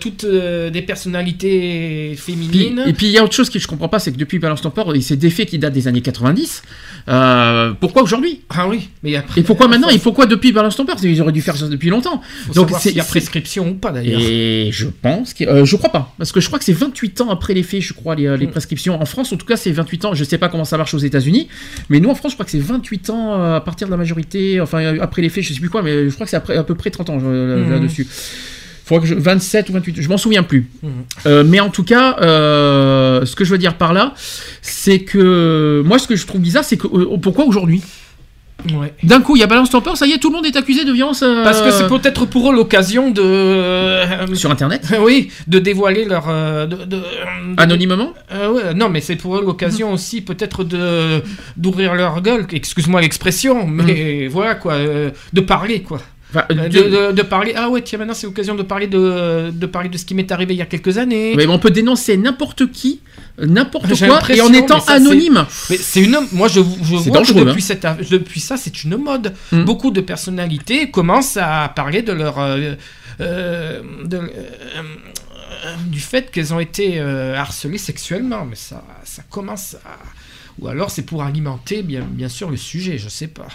toutes 0.00 0.24
des 0.26 0.82
personnalités 0.82 2.12
Puis- 2.14 2.16
féminines. 2.34 2.84
et 2.86 2.92
puis 2.92 3.06
il 3.06 3.12
y 3.12 3.18
a 3.18 3.24
autre 3.24 3.34
chose 3.34 3.50
que 3.50 3.58
je 3.58 3.66
comprends 3.66 3.88
pas, 3.88 3.98
c'est 3.98 4.12
que 4.12 4.16
depuis 4.18 4.38
Balance 4.38 4.62
ton 4.62 4.70
port, 4.70 4.92
des 4.92 5.30
faits 5.30 5.48
qui 5.48 5.58
datent 5.58 5.72
des 5.72 5.88
années 5.88 6.00
90. 6.02 6.62
euh, 7.08 7.72
pourquoi 7.80 8.02
aujourd'hui? 8.02 8.42
Ah 8.50 8.67
oui, 8.68 8.90
mais 9.02 9.16
après. 9.16 9.40
Et 9.40 9.44
pourquoi 9.44 9.68
maintenant 9.68 9.88
Et 9.88 9.98
pourquoi 9.98 10.26
depuis 10.26 10.52
Balance 10.52 10.76
ton 10.76 10.84
port 10.86 10.96
Ils 11.02 11.20
auraient 11.20 11.32
dû 11.32 11.42
faire 11.42 11.56
ça 11.56 11.68
depuis 11.68 11.88
longtemps. 11.90 12.20
Faut 12.48 12.52
Donc 12.54 12.70
c'est 12.72 12.88
s'il 12.90 12.96
y 12.96 13.00
a 13.00 13.04
prescription 13.04 13.68
ou 13.68 13.74
pas 13.74 13.90
d'ailleurs. 13.90 14.20
Et 14.22 14.70
je 14.72 14.86
pense 14.86 15.34
que 15.34 15.44
euh, 15.44 15.64
je 15.64 15.76
crois 15.76 15.90
pas 15.90 16.14
parce 16.18 16.32
que 16.32 16.40
je 16.40 16.46
crois 16.46 16.58
que 16.58 16.64
c'est 16.64 16.72
28 16.72 17.20
ans 17.22 17.30
après 17.30 17.54
les 17.54 17.62
faits, 17.62 17.80
je 17.80 17.92
crois 17.94 18.14
les, 18.14 18.26
euh, 18.26 18.36
les 18.36 18.46
Mm. 18.46 18.50
prescriptions 18.50 19.00
en 19.00 19.04
France. 19.06 19.32
En 19.32 19.36
tout 19.36 19.46
cas, 19.46 19.56
c'est 19.56 19.72
28 19.72 20.04
ans. 20.04 20.14
Je 20.14 20.24
sais 20.24 20.38
pas 20.38 20.48
comment 20.48 20.64
ça 20.64 20.76
marche 20.76 20.94
aux 20.94 20.98
États-Unis, 20.98 21.48
mais 21.88 22.00
nous 22.00 22.08
en 22.10 22.14
France, 22.14 22.32
je 22.32 22.36
crois 22.36 22.44
que 22.44 22.50
c'est 22.52 22.58
28 22.58 23.10
ans 23.10 23.34
euh, 23.40 23.56
à 23.56 23.60
partir 23.60 23.86
de 23.88 23.90
la 23.92 23.96
majorité. 23.96 24.60
Enfin 24.60 24.98
après 25.00 25.22
les 25.22 25.28
faits, 25.28 25.44
je 25.44 25.52
sais 25.54 25.60
plus 25.60 25.70
quoi, 25.70 25.82
mais 25.82 26.08
je 26.08 26.14
crois 26.14 26.26
que 26.26 26.30
c'est 26.30 26.36
à 26.36 26.64
peu 26.64 26.74
près 26.74 26.90
30 26.90 27.10
ans 27.10 27.18
Mhm. 27.18 27.70
là-dessus. 27.70 28.06
Que 28.90 29.04
je, 29.04 29.14
27 29.14 29.68
ou 29.68 29.74
28, 29.74 30.00
je 30.00 30.08
m'en 30.08 30.16
souviens 30.16 30.42
plus. 30.42 30.66
Euh, 31.26 31.44
mais 31.46 31.60
en 31.60 31.68
tout 31.68 31.84
cas, 31.84 32.16
euh, 32.22 33.26
ce 33.26 33.36
que 33.36 33.44
je 33.44 33.50
veux 33.50 33.58
dire 33.58 33.74
par 33.76 33.92
là, 33.92 34.14
c'est 34.62 35.00
que 35.00 35.82
moi, 35.84 35.98
ce 35.98 36.08
que 36.08 36.16
je 36.16 36.26
trouve 36.26 36.40
bizarre, 36.40 36.64
c'est 36.64 36.78
que 36.78 36.86
euh, 36.86 37.18
pourquoi 37.20 37.44
aujourd'hui 37.44 37.82
Ouais. 38.74 38.92
D'un 39.04 39.20
coup, 39.20 39.36
il 39.36 39.40
y 39.40 39.42
a 39.44 39.46
Balance 39.46 39.70
ton 39.70 39.80
port, 39.80 39.96
ça 39.96 40.04
y 40.06 40.12
est, 40.12 40.18
tout 40.18 40.30
le 40.30 40.34
monde 40.36 40.44
est 40.46 40.56
accusé 40.56 40.84
de 40.84 40.92
violence. 40.92 41.22
euh, 41.22 41.44
Parce 41.44 41.62
que 41.62 41.70
c'est 41.70 41.86
peut-être 41.86 42.26
pour 42.26 42.50
eux 42.50 42.54
l'occasion 42.54 43.10
de 43.10 43.22
euh, 43.22 44.34
sur 44.34 44.50
Internet. 44.50 44.92
oui, 45.00 45.30
de 45.46 45.58
dévoiler 45.60 46.04
leur 46.04 46.24
euh, 46.28 46.66
de- 46.66 46.76
de- 46.76 46.84
de- 46.84 47.02
Anonymement 47.56 48.12
Euh, 48.32 48.50
ouais, 48.52 48.74
non, 48.74 48.88
mais 48.88 49.00
c'est 49.00 49.14
pour 49.16 49.36
eux 49.38 49.42
l'occasion 49.44 49.92
aussi 49.92 50.22
peut-être 50.22 50.64
de 50.64 51.22
d'ouvrir 51.56 51.94
leur 51.94 52.20
gueule. 52.20 52.46
Excuse-moi 52.52 53.00
l'expression, 53.00 53.64
mais 53.66 54.26
voilà 54.26 54.56
quoi, 54.56 54.72
euh, 54.74 55.10
de 55.32 55.40
parler 55.40 55.82
quoi. 55.82 56.00
Enfin, 56.30 56.44
Euh, 56.50 56.68
de- 56.68 56.82
de, 56.82 56.88
de- 57.08 57.12
de 57.12 57.22
parler. 57.22 57.54
Ah 57.56 57.70
ouais, 57.70 57.80
tiens, 57.82 57.98
maintenant 57.98 58.12
c'est 58.14 58.26
l'occasion 58.26 58.54
de 58.54 58.62
parler 58.62 58.86
de 58.86 59.50
de 59.50 59.66
parler 59.66 59.88
de 59.88 59.96
ce 59.96 60.04
qui 60.04 60.14
m'est 60.14 60.30
arrivé 60.30 60.52
il 60.54 60.58
y 60.58 60.62
a 60.62 60.66
quelques 60.66 60.98
années. 60.98 61.34
Mais 61.36 61.46
on 61.46 61.58
peut 61.58 61.70
dénoncer 61.70 62.16
n'importe 62.18 62.70
qui, 62.70 63.00
n'importe 63.38 63.86
quoi, 64.08 64.20
et 64.36 64.40
en 64.42 64.52
étant 64.52 64.74
mais 64.76 64.80
ça, 64.82 64.92
anonyme. 64.94 65.46
Mais 65.70 65.76
c'est 65.78 66.00
une. 66.02 66.18
Moi, 66.32 66.48
je, 66.48 66.60
je 66.60 66.96
vois 67.08 67.22
que 67.22 67.32
depuis, 67.32 67.62
hein. 67.62 67.64
cette, 67.66 67.86
depuis 68.10 68.40
ça, 68.40 68.56
c'est 68.58 68.84
une 68.84 68.96
mode. 68.98 69.32
Mm. 69.52 69.62
Beaucoup 69.64 69.90
de 69.90 70.02
personnalités 70.02 70.90
commencent 70.90 71.38
à 71.38 71.72
parler 71.74 72.02
de 72.02 72.12
leur. 72.12 72.38
euh, 72.38 72.74
euh, 73.20 73.80
de, 74.04 74.20
du 75.86 76.00
fait 76.00 76.30
qu'elles 76.30 76.52
ont 76.54 76.60
été 76.60 77.00
harcelées 77.00 77.78
sexuellement. 77.78 78.44
Mais 78.44 78.56
ça, 78.56 78.84
ça 79.04 79.22
commence 79.30 79.76
à. 79.84 79.96
Ou 80.60 80.66
alors 80.68 80.90
c'est 80.90 81.02
pour 81.02 81.22
alimenter, 81.22 81.82
bien, 81.82 82.02
bien 82.02 82.28
sûr, 82.28 82.50
le 82.50 82.56
sujet, 82.56 82.98
je 82.98 83.08
sais 83.08 83.28
pas. 83.28 83.46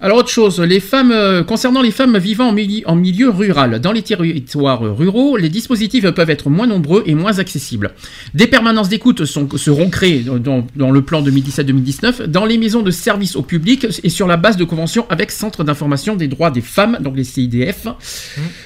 Alors 0.00 0.18
autre 0.18 0.28
chose, 0.28 0.60
les 0.60 0.80
femmes, 0.80 1.12
euh, 1.12 1.42
concernant 1.44 1.80
les 1.80 1.90
femmes 1.92 2.18
vivant 2.18 2.48
en, 2.48 2.52
mili- 2.52 2.82
en 2.86 2.94
milieu 2.96 3.30
rural, 3.30 3.80
dans 3.80 3.92
les 3.92 4.02
territoires 4.02 4.82
ruraux, 4.96 5.36
les 5.36 5.48
dispositifs 5.48 6.08
peuvent 6.10 6.30
être 6.30 6.50
moins 6.50 6.66
nombreux 6.66 7.02
et 7.06 7.14
moins 7.14 7.38
accessibles. 7.38 7.92
Des 8.34 8.46
permanences 8.46 8.88
d'écoute 8.88 9.24
seront 9.24 9.90
créées 9.90 10.20
dans, 10.24 10.66
dans 10.76 10.90
le 10.90 11.02
plan 11.02 11.22
2017-2019 11.22 12.24
dans 12.24 12.44
les 12.44 12.58
maisons 12.58 12.82
de 12.82 12.90
services 12.90 13.36
au 13.36 13.42
public 13.42 13.86
et 14.02 14.08
sur 14.10 14.26
la 14.26 14.36
base 14.36 14.56
de 14.56 14.64
conventions 14.64 15.06
avec 15.08 15.30
Centre 15.30 15.64
d'information 15.64 16.16
des 16.16 16.28
droits 16.28 16.50
des 16.50 16.60
femmes, 16.60 16.98
donc 17.00 17.16
les 17.16 17.24
CIDF, 17.24 17.86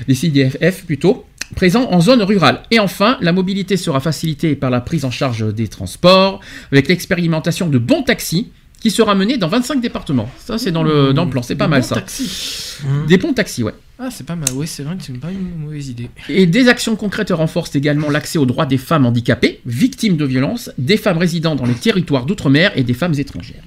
les 0.09 0.15
CIDFF 0.15 0.85
plutôt 0.87 1.25
présents 1.55 1.89
en 1.91 2.01
zone 2.01 2.23
rurale. 2.23 2.63
Et 2.71 2.79
enfin, 2.79 3.17
la 3.21 3.33
mobilité 3.33 3.77
sera 3.77 4.01
facilitée 4.01 4.55
par 4.57 4.71
la 4.71 4.81
prise 4.81 5.05
en 5.05 5.11
charge 5.11 5.55
des 5.55 5.69
transports, 5.69 6.41
avec 6.73 6.89
l'expérimentation 6.89 7.69
de 7.69 7.79
bons 7.79 8.03
taxis, 8.03 8.49
qui 8.81 8.91
sera 8.91 9.15
menée 9.15 9.37
dans 9.39 9.49
25 9.49 9.81
départements. 9.81 10.31
Ça, 10.39 10.57
c'est 10.59 10.71
dans 10.71 10.83
le, 10.83 11.13
dans 11.13 11.25
le 11.25 11.31
plan, 11.31 11.43
c'est 11.43 11.57
pas 11.57 11.65
Des 11.67 11.71
mal 11.71 11.81
bons 11.83 11.87
ça. 11.89 11.95
taxis. 11.97 12.77
Des 13.09 13.17
bons 13.19 13.33
taxis, 13.33 13.63
ouais. 13.65 13.75
Ah, 13.99 14.09
c'est 14.13 14.25
pas 14.25 14.37
mal. 14.37 14.49
Oui, 14.55 14.69
c'est 14.69 14.85
vrai 14.85 14.97
que 14.97 15.03
c'est 15.03 15.13
pas 15.19 15.33
une 15.33 15.57
mauvaise 15.65 15.89
idée. 15.89 16.09
Et 16.29 16.47
des 16.47 16.69
actions 16.69 16.95
concrètes 16.95 17.31
renforcent 17.33 17.75
également 17.75 18.09
l'accès 18.11 18.39
aux 18.39 18.47
droits 18.47 18.67
des 18.67 18.79
femmes 18.79 19.05
handicapées, 19.07 19.61
victimes 19.67 20.17
de 20.17 20.25
violences, 20.25 20.71
des 20.79 20.97
femmes 20.97 21.19
résidant 21.19 21.57
dans 21.57 21.67
les 21.67 21.75
territoires 21.75 22.25
d'outre-mer 22.25 22.71
et 22.77 22.85
des 22.85 22.95
femmes 22.95 23.15
étrangères. 23.19 23.63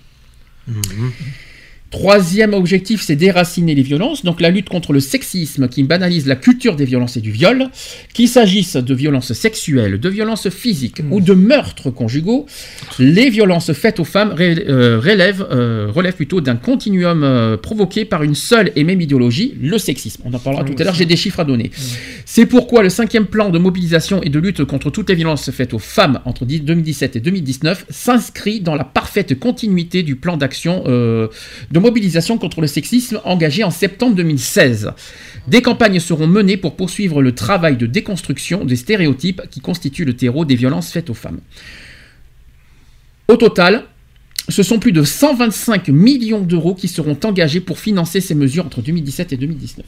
Troisième 1.91 2.53
objectif, 2.53 3.01
c'est 3.01 3.17
déraciner 3.17 3.75
les 3.75 3.81
violences, 3.81 4.23
donc 4.23 4.39
la 4.39 4.49
lutte 4.49 4.69
contre 4.69 4.93
le 4.93 5.01
sexisme 5.01 5.67
qui 5.67 5.83
banalise 5.83 6.25
la 6.25 6.37
culture 6.37 6.77
des 6.77 6.85
violences 6.85 7.17
et 7.17 7.21
du 7.21 7.31
viol, 7.31 7.67
qu'il 8.13 8.29
s'agisse 8.29 8.77
de 8.77 8.93
violences 8.93 9.33
sexuelles, 9.33 9.99
de 9.99 10.09
violences 10.09 10.47
physiques 10.49 11.01
ou 11.11 11.19
de 11.19 11.33
meurtres 11.33 11.91
conjugaux, 11.91 12.45
les 12.97 13.29
violences 13.29 13.73
faites 13.73 13.99
aux 13.99 14.05
femmes 14.05 14.33
euh, 14.39 15.01
relèvent, 15.03 15.45
euh, 15.51 15.91
relèvent 15.93 16.15
plutôt 16.15 16.39
d'un 16.39 16.55
continuum 16.55 17.23
euh, 17.23 17.57
provoqué 17.57 18.05
par 18.05 18.23
une 18.23 18.35
seule 18.35 18.71
et 18.77 18.85
même 18.85 19.01
idéologie, 19.01 19.55
le 19.61 19.77
sexisme. 19.77 20.23
On 20.23 20.33
en 20.33 20.39
parlera 20.39 20.63
tout 20.63 20.75
à 20.79 20.85
l'heure, 20.85 20.95
j'ai 20.95 21.05
des 21.05 21.17
chiffres 21.17 21.41
à 21.41 21.43
donner. 21.43 21.71
C'est 22.25 22.45
pourquoi 22.45 22.83
le 22.83 22.89
cinquième 22.89 23.25
plan 23.25 23.49
de 23.49 23.59
mobilisation 23.59 24.23
et 24.23 24.29
de 24.29 24.39
lutte 24.39 24.63
contre 24.63 24.91
toutes 24.91 25.09
les 25.09 25.15
violences 25.15 25.51
faites 25.51 25.73
aux 25.73 25.79
femmes 25.79 26.21
entre 26.23 26.45
10 26.45 26.61
2017 26.61 27.17
et 27.17 27.19
2019 27.19 27.85
s'inscrit 27.89 28.61
dans 28.61 28.75
la 28.75 28.85
parfaite 28.85 29.37
continuité 29.37 30.03
du 30.03 30.15
plan 30.15 30.37
d'action 30.37 30.83
euh, 30.87 31.27
de 31.71 31.80
mobilisation 31.81 32.37
contre 32.37 32.61
le 32.61 32.67
sexisme 32.67 33.19
engagé 33.25 33.63
en 33.63 33.71
septembre 33.71 34.15
2016. 34.15 34.91
Des 35.47 35.61
campagnes 35.61 35.99
seront 35.99 36.27
menées 36.27 36.57
pour 36.57 36.75
poursuivre 36.75 37.21
le 37.21 37.35
travail 37.35 37.75
de 37.75 37.85
déconstruction 37.85 38.63
des 38.63 38.75
stéréotypes 38.75 39.41
qui 39.49 39.59
constituent 39.59 40.05
le 40.05 40.15
terreau 40.15 40.45
des 40.45 40.55
violences 40.55 40.91
faites 40.91 41.09
aux 41.09 41.15
femmes. 41.15 41.39
Au 43.27 43.35
total, 43.35 43.85
ce 44.49 44.63
sont 44.63 44.79
plus 44.79 44.91
de 44.91 45.03
125 45.03 45.89
millions 45.89 46.41
d'euros 46.41 46.75
qui 46.75 46.87
seront 46.87 47.17
engagés 47.23 47.61
pour 47.61 47.79
financer 47.79 48.21
ces 48.21 48.35
mesures 48.35 48.65
entre 48.65 48.81
2017 48.81 49.33
et 49.33 49.37
2019. 49.37 49.85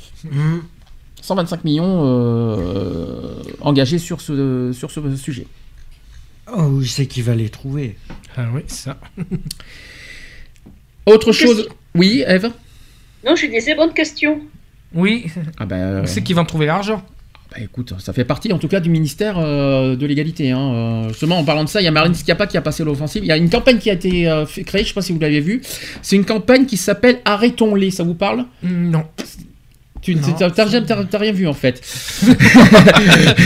125 1.21 1.63
millions 1.63 2.01
euh, 2.03 3.35
engagés 3.61 3.99
sur 3.99 4.19
ce, 4.21 4.71
sur 4.73 4.91
ce 4.91 5.15
sujet. 5.15 5.47
Oh, 6.51 6.63
où 6.63 6.83
c'est 6.83 7.05
qu'il 7.05 7.23
va 7.23 7.35
les 7.35 7.49
trouver 7.49 7.97
Ah 8.35 8.47
oui, 8.53 8.61
ça. 8.67 8.99
Autre 11.05 11.31
chose. 11.31 11.69
Oui, 11.95 12.23
Eve 12.25 12.51
Non, 13.25 13.35
je 13.35 13.47
disais 13.47 13.75
bonne 13.75 13.93
question. 13.93 14.41
Oui. 14.93 15.25
Ah 15.59 15.65
ben, 15.65 16.05
C'est 16.05 16.21
qu'ils 16.21 16.35
vont 16.35 16.45
trouver 16.45 16.65
l'argent. 16.65 17.03
Bah 17.51 17.61
écoute, 17.61 17.93
ça 17.99 18.13
fait 18.13 18.25
partie 18.25 18.51
en 18.51 18.57
tout 18.57 18.67
cas 18.67 18.79
du 18.79 18.89
ministère 18.89 19.37
euh, 19.37 19.95
de 19.95 20.05
l'égalité. 20.07 20.49
Hein. 20.49 20.73
Euh, 20.73 21.09
justement, 21.09 21.37
en 21.37 21.43
parlant 21.43 21.63
de 21.63 21.69
ça, 21.69 21.81
il 21.81 21.83
y 21.83 21.87
a 21.87 21.91
Marine 21.91 22.15
Schiappa 22.15 22.47
qui 22.47 22.57
a 22.57 22.61
passé 22.61 22.83
l'offensive. 22.83 23.23
Il 23.23 23.27
y 23.27 23.31
a 23.31 23.37
une 23.37 23.49
campagne 23.49 23.77
qui 23.77 23.91
a 23.91 23.93
été 23.93 24.27
euh, 24.27 24.45
créée, 24.45 24.81
je 24.81 24.85
ne 24.85 24.87
sais 24.87 24.93
pas 24.93 25.01
si 25.01 25.13
vous 25.13 25.19
l'avez 25.19 25.39
vu. 25.39 25.61
C'est 26.01 26.15
une 26.15 26.25
campagne 26.25 26.65
qui 26.65 26.77
s'appelle 26.77 27.19
Arrêtons-les, 27.25 27.91
ça 27.91 28.03
vous 28.03 28.15
parle? 28.15 28.45
Non. 28.63 29.03
Tu 30.03 30.15
n'as 30.15 31.17
rien 31.17 31.31
vu 31.31 31.47
en 31.47 31.53
fait. 31.53 31.81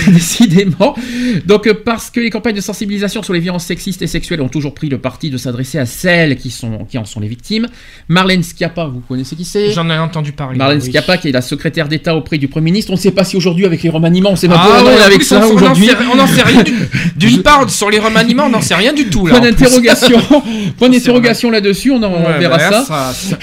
Décidément. 0.07 0.95
Donc 1.45 1.67
euh, 1.67 1.73
parce 1.85 2.09
que 2.09 2.19
les 2.19 2.29
campagnes 2.29 2.55
de 2.55 2.61
sensibilisation 2.61 3.23
sur 3.23 3.33
les 3.33 3.39
violences 3.39 3.65
sexistes 3.65 4.01
et 4.01 4.07
sexuelles 4.07 4.41
ont 4.41 4.47
toujours 4.49 4.73
pris 4.73 4.89
le 4.89 4.97
parti 4.97 5.29
de 5.29 5.37
s'adresser 5.37 5.77
à 5.79 5.85
celles 5.85 6.37
qui, 6.37 6.49
sont, 6.49 6.85
qui 6.89 6.97
en 6.97 7.05
sont 7.05 7.19
les 7.19 7.27
victimes. 7.27 7.67
Marlène 8.07 8.43
Schiappa, 8.43 8.85
vous 8.85 9.01
connaissez 9.01 9.35
qui 9.35 9.45
c'est? 9.45 9.71
J'en 9.71 9.89
ai 9.89 9.97
entendu 9.97 10.31
parler. 10.31 10.57
Marlène 10.57 10.79
oui. 10.81 10.89
Schiappa, 10.91 11.17
qui 11.17 11.29
est 11.29 11.31
la 11.31 11.41
secrétaire 11.41 11.87
d'État 11.87 12.15
auprès 12.15 12.37
du 12.37 12.47
Premier 12.47 12.71
ministre. 12.71 12.91
On 12.91 12.95
ne 12.95 12.99
sait 12.99 13.11
pas 13.11 13.23
si 13.23 13.35
aujourd'hui, 13.37 13.65
avec 13.65 13.83
les 13.83 13.89
remaniements, 13.89 14.31
on 14.31 14.35
sait 14.35 14.47
pas 14.47 14.55
Ah 14.59 14.67
quoi 14.81 14.83
ouais, 14.83 14.99
en 15.01 15.05
avec 15.05 15.23
ça 15.23 15.39
on- 15.39 15.43
on 15.43 15.47
n'en 15.49 15.55
aujourd'hui. 15.55 15.85
sait- 15.87 15.95
On 16.11 16.15
n'en 16.15 16.27
sait 16.27 16.43
rien. 16.43 16.63
du- 16.63 16.73
D'une 17.15 17.41
part, 17.43 17.69
sur 17.69 17.89
les 17.89 17.99
remaniements, 17.99 18.45
on 18.45 18.49
n'en 18.49 18.61
sait 18.61 18.75
rien 18.75 18.93
du 18.93 19.05
tout. 19.05 19.27
Là, 19.27 19.33
Point 19.39 19.49
d'interrogation, 19.49 20.19
point 20.77 20.89
d'interrogation 20.89 21.51
là-dessus, 21.51 21.91
on, 21.91 22.01
en- 22.03 22.11
on 22.11 22.25
Ouais, 22.27 22.39
verra 22.39 22.57
bah, 22.57 22.71
ça. 22.85 23.13
ça- 23.13 23.37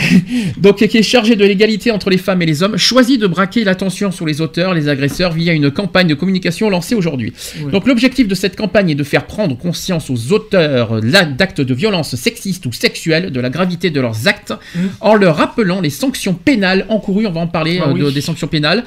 Donc, 0.57 0.77
qui 0.87 0.97
est 0.99 1.03
chargé 1.03 1.37
de 1.37 1.45
l'égalité 1.45 1.91
entre 1.91 2.11
les 2.11 2.19
femmes 2.19 2.43
et 2.43 2.47
les 2.47 2.63
hommes, 2.63 2.77
choisit 2.77 3.04
de 3.19 3.27
braquer 3.27 3.63
l'attention 3.65 4.11
sur 4.11 4.27
les 4.27 4.41
auteurs, 4.41 4.75
les 4.75 4.89
agresseurs, 4.89 5.33
via 5.33 5.53
une 5.53 5.71
campagne 5.71 6.09
de 6.09 6.15
communication 6.15 6.69
lancée 6.71 6.95
aujourd'hui. 6.95 7.33
Ouais. 7.63 7.71
Donc, 7.71 7.87
l'objectif 7.87 8.27
de 8.27 8.35
cette 8.35 8.57
campagne 8.57 8.91
est 8.91 8.95
de 8.95 9.05
faire 9.05 9.27
prendre 9.27 9.57
conscience 9.57 10.11
aux 10.11 10.33
auteurs 10.33 11.01
là, 11.03 11.25
d'actes 11.25 11.61
de 11.61 11.75
violence 11.75 12.15
sexistes 12.17 12.67
ou 12.67 12.73
sexuelles 12.73 13.31
de 13.31 13.41
la 13.41 13.51
gravité 13.51 13.91
de 13.91 14.01
leurs 14.01 14.27
actes, 14.27 14.53
en 15.01 15.15
leur 15.15 15.37
rappelant 15.37 15.81
les 15.81 15.91
sanctions 15.91 16.35
pénales 16.35 16.87
encourues. 16.89 17.27
On 17.27 17.33
va 17.33 17.41
en 17.41 17.47
parler 17.47 17.81
Ah 17.83 17.89
euh, 17.89 17.93
oui. 17.93 18.01
de- 18.01 18.11
des 18.11 18.21
sanctions 18.21 18.49
pénales. 18.49 18.85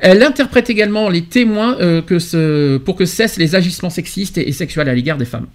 Elle 0.00 0.22
interprète 0.22 0.70
également 0.70 1.08
les 1.08 1.22
témoins 1.22 1.76
euh, 1.80 2.02
que 2.02 2.18
ce- 2.18 2.76
pour 2.78 2.94
que 2.96 3.04
cessent 3.06 3.38
les 3.38 3.54
agissements 3.54 3.90
sexistes 3.90 4.38
et, 4.38 4.48
et 4.48 4.52
sexuels 4.52 4.88
à 4.88 4.94
l'égard 4.94 5.16
des 5.16 5.24
femmes. 5.24 5.46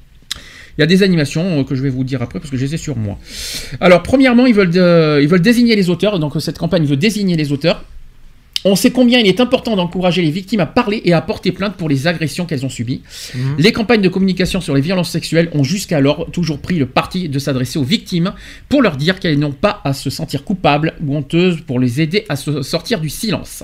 Il 0.77 0.81
y 0.81 0.83
a 0.83 0.87
des 0.87 1.03
animations 1.03 1.59
euh, 1.59 1.63
que 1.65 1.75
je 1.75 1.83
vais 1.83 1.89
vous 1.89 2.05
dire 2.05 2.21
après 2.21 2.39
parce 2.39 2.49
que 2.49 2.55
je 2.57 2.63
les 2.65 2.75
ai 2.75 2.77
sur 2.77 2.95
moi. 2.95 3.17
Alors, 3.81 4.01
premièrement, 4.01 4.45
ils 4.45 4.53
veulent, 4.55 4.71
euh, 4.77 5.19
ils 5.21 5.27
veulent 5.27 5.41
désigner 5.41 5.75
les 5.75 5.89
auteurs. 5.89 6.19
Donc, 6.19 6.33
cette 6.39 6.57
campagne 6.57 6.85
veut 6.85 6.95
désigner 6.95 7.35
les 7.35 7.51
auteurs. 7.51 7.83
On 8.65 8.75
sait 8.75 8.91
combien 8.91 9.19
il 9.19 9.27
est 9.27 9.39
important 9.39 9.75
d'encourager 9.75 10.21
les 10.21 10.31
victimes 10.31 10.59
à 10.59 10.65
parler 10.65 11.01
et 11.05 11.13
à 11.13 11.21
porter 11.21 11.51
plainte 11.51 11.75
pour 11.75 11.87
les 11.87 12.07
agressions 12.07 12.45
qu'elles 12.45 12.65
ont 12.65 12.69
subies. 12.69 13.01
Les 13.57 13.71
campagnes 13.71 14.01
de 14.01 14.09
communication 14.09 14.59
sur 14.59 14.75
les 14.75 14.81
violences 14.81 15.09
sexuelles 15.09 15.49
ont 15.53 15.63
jusqu'alors 15.63 16.29
toujours 16.31 16.59
pris 16.59 16.77
le 16.77 16.85
parti 16.85 17.29
de 17.29 17.39
s'adresser 17.39 17.79
aux 17.79 17.83
victimes 17.83 18.33
pour 18.67 18.81
leur 18.81 18.97
dire 18.97 19.19
qu'elles 19.19 19.39
n'ont 19.39 19.51
pas 19.51 19.81
à 19.85 19.93
se 19.93 20.09
sentir 20.09 20.43
coupables 20.43 20.93
ou 21.05 21.15
honteuses 21.15 21.61
pour 21.61 21.79
les 21.79 22.01
aider 22.01 22.25
à 22.27 22.35
se 22.35 22.61
sortir 22.61 22.99
du 22.99 23.09
silence. 23.09 23.63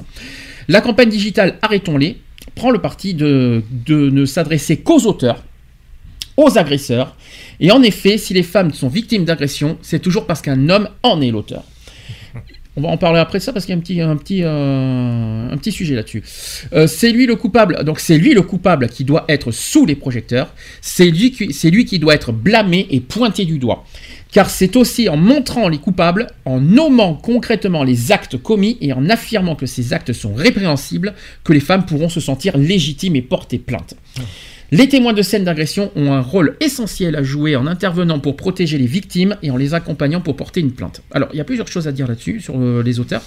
La 0.67 0.81
campagne 0.81 1.09
digitale 1.09 1.57
Arrêtons-les 1.61 2.17
prend 2.55 2.71
le 2.71 2.79
parti 2.79 3.13
de, 3.13 3.63
de 3.85 4.09
ne 4.09 4.25
s'adresser 4.25 4.77
qu'aux 4.77 5.05
auteurs, 5.05 5.43
aux 6.37 6.57
agresseurs. 6.57 7.15
Et 7.59 7.71
en 7.71 7.81
effet, 7.81 8.17
si 8.17 8.33
les 8.33 8.43
femmes 8.43 8.73
sont 8.73 8.87
victimes 8.87 9.25
d'agression, 9.25 9.77
c'est 9.81 9.99
toujours 9.99 10.25
parce 10.25 10.41
qu'un 10.41 10.69
homme 10.69 10.89
en 11.03 11.21
est 11.21 11.31
l'auteur. 11.31 11.63
On 12.77 12.81
va 12.81 12.89
en 12.89 12.97
parler 12.97 13.19
après 13.19 13.39
ça 13.39 13.53
parce 13.53 13.65
qu'il 13.65 13.73
y 13.95 14.01
a 14.01 14.09
un 14.09 14.17
petit, 14.17 14.43
euh, 14.43 15.55
sujet 15.71 15.95
là-dessus. 15.95 16.23
Euh, 16.73 16.87
c'est 16.87 17.11
lui 17.11 17.25
le 17.25 17.35
coupable. 17.35 17.83
Donc 17.85 17.99
c'est 17.99 18.17
lui 18.17 18.33
le 18.33 18.41
coupable 18.41 18.89
qui 18.89 19.03
doit 19.05 19.23
être 19.29 19.51
sous 19.51 19.85
les 19.85 19.95
projecteurs. 19.95 20.53
C'est 20.81 21.09
lui, 21.09 21.31
qui- 21.31 21.53
c'est 21.53 21.69
lui 21.69 21.85
qui 21.85 21.99
doit 21.99 22.13
être 22.13 22.31
blâmé 22.33 22.85
et 22.91 22.99
pointé 22.99 23.45
du 23.45 23.59
doigt. 23.59 23.85
Car 24.31 24.49
c'est 24.49 24.75
aussi 24.75 25.07
en 25.07 25.15
montrant 25.15 25.69
les 25.69 25.77
coupables, 25.77 26.27
en 26.43 26.59
nommant 26.59 27.13
concrètement 27.13 27.83
les 27.85 28.11
actes 28.11 28.37
commis 28.37 28.77
et 28.81 28.91
en 28.91 29.09
affirmant 29.09 29.55
que 29.55 29.65
ces 29.65 29.93
actes 29.93 30.11
sont 30.11 30.33
répréhensibles 30.33 31.13
que 31.45 31.53
les 31.53 31.61
femmes 31.61 31.85
pourront 31.85 32.09
se 32.09 32.19
sentir 32.19 32.57
légitimes 32.57 33.15
et 33.15 33.21
porter 33.21 33.57
plainte. 33.57 33.93
Les 34.71 34.89
témoins 34.89 35.13
de 35.13 35.21
scènes 35.21 35.43
d'agression 35.43 35.91
ont 35.95 36.11
un 36.11 36.21
rôle 36.21 36.57
essentiel 36.59 37.15
à 37.15 37.23
jouer 37.23 37.55
en 37.55 37.67
intervenant 37.67 38.19
pour 38.19 38.35
protéger 38.35 38.77
les 38.77 38.87
victimes 38.87 39.37
et 39.43 39.51
en 39.51 39.57
les 39.57 39.75
accompagnant 39.75 40.21
pour 40.21 40.35
porter 40.35 40.59
une 40.59 40.71
plainte. 40.71 41.01
Alors, 41.11 41.29
il 41.33 41.37
y 41.37 41.41
a 41.41 41.43
plusieurs 41.43 41.67
choses 41.67 41.87
à 41.87 41.91
dire 41.91 42.07
là-dessus, 42.07 42.39
sur 42.41 42.55
euh, 42.57 42.81
les 42.83 42.99
auteurs. 42.99 43.21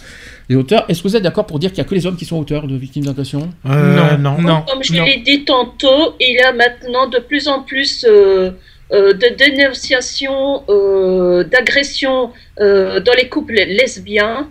Les 0.49 0.57
auteurs, 0.57 0.85
est-ce 0.89 1.03
que 1.03 1.09
vous 1.09 1.17
êtes 1.17 1.23
d'accord 1.23 1.47
pour 1.47 1.61
dire 1.61 1.71
qu'il 1.71 1.81
n'y 1.81 1.87
a 1.87 1.89
que 1.89 1.95
les 1.95 2.07
hommes 2.07 2.17
qui 2.17 2.25
sont 2.25 2.39
auteurs 2.39 2.67
de 2.67 2.77
victimes 2.77 3.05
d'agression? 3.05 3.51
Euh, 3.67 4.17
non. 4.17 4.37
Comme 4.67 4.83
je 4.83 4.95
l'ai 4.95 5.19
dit 5.19 5.45
tantôt, 5.45 6.15
il 6.19 6.35
y 6.35 6.41
a 6.41 6.53
maintenant 6.53 7.09
de 7.09 7.19
plus 7.19 7.47
en 7.47 7.63
plus 7.63 8.05
euh, 8.09 8.51
euh, 8.93 9.13
de 9.13 9.37
dénonciations 9.37 10.65
euh, 10.69 11.45
d'agressions 11.45 12.33
euh, 12.61 12.99
dans 13.01 13.15
les 13.15 13.29
couples 13.29 13.55
lesbiens. 13.55 14.49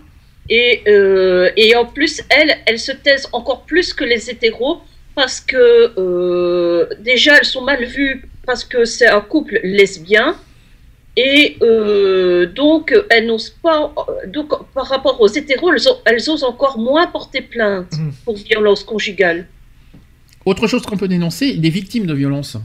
Et, 0.49 0.83
euh, 0.87 1.49
et 1.57 1.75
en 1.75 1.83
plus, 1.83 2.21
elles, 2.29 2.55
elles 2.65 2.79
se 2.79 2.93
taisent 2.93 3.27
encore 3.33 3.63
plus 3.63 3.93
que 3.93 4.05
les 4.05 4.29
hétéros 4.29 4.79
parce 5.17 5.39
que 5.41 5.91
euh, 5.97 6.85
déjà, 6.99 7.37
elles 7.37 7.45
sont 7.55 7.63
mal 7.63 7.83
vues 7.83 8.23
parce 8.45 8.63
que 8.63 8.85
c'est 8.85 9.07
un 9.07 9.19
couple 9.21 9.59
lesbien. 9.63 10.35
Et 11.19 11.57
euh, 11.63 12.45
donc, 12.45 12.93
elles 13.09 13.25
n'osent 13.25 13.49
pas. 13.49 13.91
Donc, 14.27 14.49
par 14.75 14.85
rapport 14.87 15.19
aux 15.19 15.27
hétéros, 15.27 15.73
elles, 15.73 15.89
ont- 15.89 15.97
elles 16.05 16.29
osent 16.29 16.43
encore 16.43 16.77
moins 16.77 17.07
porter 17.07 17.41
plainte 17.41 17.91
pour 18.23 18.35
violence 18.35 18.83
conjugale. 18.83 19.47
Autre 20.45 20.67
chose 20.67 20.83
qu'on 20.83 20.95
peut 20.95 21.07
dénoncer, 21.07 21.53
les 21.53 21.71
victimes 21.71 22.05
de 22.05 22.13
violences. 22.13 22.55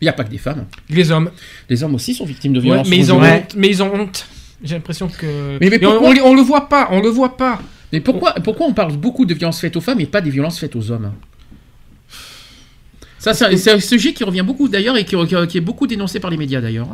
Il 0.00 0.04
n'y 0.04 0.08
a 0.10 0.12
pas 0.12 0.24
que 0.24 0.30
des 0.30 0.36
femmes. 0.38 0.66
Les 0.90 1.10
hommes. 1.10 1.30
Les 1.70 1.82
hommes 1.82 1.94
aussi 1.94 2.12
sont 2.12 2.26
victimes 2.26 2.52
de 2.52 2.58
Ouais, 2.58 2.64
violences. 2.66 2.88
mais 2.90 2.98
ils 2.98 3.10
ont 3.12 3.22
honte. 3.22 3.54
Mais 3.56 3.68
ils 3.68 3.82
ont 3.82 3.94
honte. 3.94 4.26
J'ai 4.62 4.74
l'impression 4.74 5.08
que. 5.08 5.56
Mais- 5.60 5.70
mais 5.70 5.86
on, 5.86 5.92
pourquoi 5.92 6.10
on, 6.22 6.30
on 6.32 6.34
le 6.34 6.42
voit 6.42 6.68
pas. 6.68 6.88
On 6.90 7.00
le 7.00 7.08
voit 7.08 7.36
pas. 7.38 7.60
Mais 7.94 8.00
pourquoi, 8.00 8.34
pourquoi 8.44 8.66
on 8.66 8.74
parle 8.74 8.96
beaucoup 8.96 9.24
de 9.24 9.32
violences 9.34 9.60
faites 9.60 9.76
aux 9.76 9.80
femmes 9.80 10.00
et 10.00 10.06
pas 10.06 10.20
des 10.20 10.30
violences 10.30 10.58
faites 10.58 10.76
aux 10.76 10.90
hommes? 10.90 11.12
Ça, 13.22 13.34
c'est 13.34 13.70
un- 13.70 13.78
sujet 13.80 14.12
qui 14.12 14.24
revient 14.24 14.42
beaucoup 14.42 14.68
d'ailleurs 14.68 14.96
et 14.96 15.04
qui- 15.04 15.16
qui 15.48 15.58
est 15.58 15.60
beaucoup 15.60 15.86
dénoncé 15.86 16.18
par 16.18 16.30
les 16.30 16.36
médias 16.36 16.60
d'ailleurs. 16.60 16.88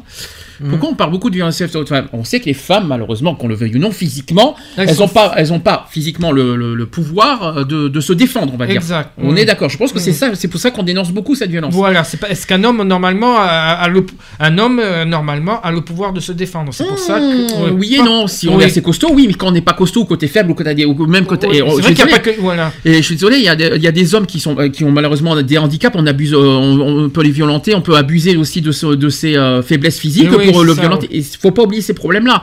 Mhm. 0.60 0.70
Pourquoi 0.70 0.88
on 0.90 0.94
parle 0.94 1.10
beaucoup 1.10 1.30
de 1.30 1.38
aux 1.40 1.86
femmes 1.86 2.08
On 2.12 2.24
sait 2.24 2.40
que 2.40 2.46
les 2.46 2.54
femmes, 2.54 2.86
malheureusement, 2.88 3.34
qu'on 3.34 3.48
le 3.48 3.54
veuille 3.54 3.76
ou 3.76 3.78
non, 3.78 3.90
physiquement, 3.90 4.56
Elles 4.76 4.96
n'ont 4.98 5.08
pas, 5.08 5.32
elles 5.36 5.52
ont 5.52 5.60
pas 5.60 5.86
physiquement 5.90 6.32
le, 6.32 6.56
le- 6.56 6.74
le 6.74 6.86
pouvoir 6.86 7.64
de, 7.66 7.88
de 7.88 8.00
se 8.00 8.12
défendre, 8.12 8.52
on 8.54 8.56
va 8.56 8.66
dire. 8.66 8.76
Exact. 8.76 9.10
On 9.18 9.32
Mhm. 9.32 9.38
est 9.38 9.44
d'accord. 9.44 9.68
Je 9.70 9.76
pense 9.78 9.92
que 9.92 9.98
c'est 10.00 10.10
Mhm. 10.10 10.16
ça, 10.16 10.30
c'est 10.34 10.48
pour 10.48 10.60
ça 10.60 10.70
qu'on 10.70 10.82
dénonce 10.82 11.10
beaucoup 11.12 11.34
cette 11.34 11.50
violence. 11.50 11.72
Voilà, 11.74 12.04
c'est 12.04 12.16
pas. 12.18 12.28
Est-ce 12.28 12.46
qu'un 12.46 12.62
homme 12.64 12.82
normalement 12.82 13.36
a, 13.38 13.42
a 13.84 13.88
le 13.88 14.04
un 14.40 14.58
homme 14.58 14.80
euh, 14.82 15.04
normalement 15.04 15.60
a 15.62 15.70
le 15.72 15.80
pouvoir 15.80 16.12
de 16.12 16.20
se 16.20 16.32
défendre? 16.32 16.72
C'est 16.72 16.86
pour 16.86 16.98
ça 16.98 17.18
que. 17.20 17.64
ouais, 17.64 17.70
oui 17.70 17.94
et 17.94 17.98
pas- 17.98 18.04
non, 18.04 18.26
si 18.26 18.48
on 18.48 18.56
Oui. 18.56 18.62
est 18.64 18.66
assez 18.66 18.82
costaud, 18.82 19.08
oui, 19.12 19.26
mais 19.28 19.34
quand 19.34 19.48
on 19.48 19.52
n'est 19.52 19.60
pas 19.60 19.72
costaud, 19.74 20.04
côté 20.04 20.26
faible 20.28 20.50
ou 20.50 20.54
côté 20.54 20.74
des- 20.74 20.84
ou 20.84 21.06
même 21.06 21.26
côté. 21.26 21.46
Oui, 21.46 21.56
c'est 21.56 21.58
je 21.60 21.64
vrai 21.64 21.82
suis 21.82 21.94
qu'il 21.94 22.04
y 22.04 22.08
a 22.08 22.16
pas 22.16 22.18
que- 22.18 22.40
voilà. 22.40 22.72
Et 22.84 22.94
je 22.94 23.02
suis 23.02 23.14
désolé, 23.14 23.36
il 23.38 23.44
y 23.44 23.48
a 23.48 23.56
des, 23.56 23.70
il 23.76 23.82
y 23.82 23.86
a 23.86 23.92
des 23.92 24.14
hommes 24.14 24.26
qui 24.26 24.40
sont 24.40 24.56
euh, 24.58 24.68
qui 24.68 24.84
ont 24.84 24.90
malheureusement 24.90 25.40
des 25.40 25.58
handicaps, 25.58 25.94
on 25.98 26.06
abuse, 26.06 26.32
euh, 26.34 26.36
on, 26.38 27.04
on 27.04 27.08
peut 27.10 27.22
les 27.22 27.30
violenter, 27.30 27.74
on 27.74 27.80
peut 27.80 27.96
abuser 27.96 28.36
aussi 28.36 28.60
de, 28.60 28.72
ce- 28.72 28.94
de 28.94 29.08
euh, 29.36 29.62
faiblesses 29.62 29.98
physiques 29.98 30.28
Oui, 30.30 30.47
pour 30.52 30.60
euh, 30.62 30.64
le 30.64 30.74
ça, 30.74 30.80
violenter. 30.80 31.08
Il 31.10 31.24
faut 31.24 31.50
pas 31.50 31.62
oublier 31.62 31.82
ces 31.82 31.94
problèmes-là. 31.94 32.42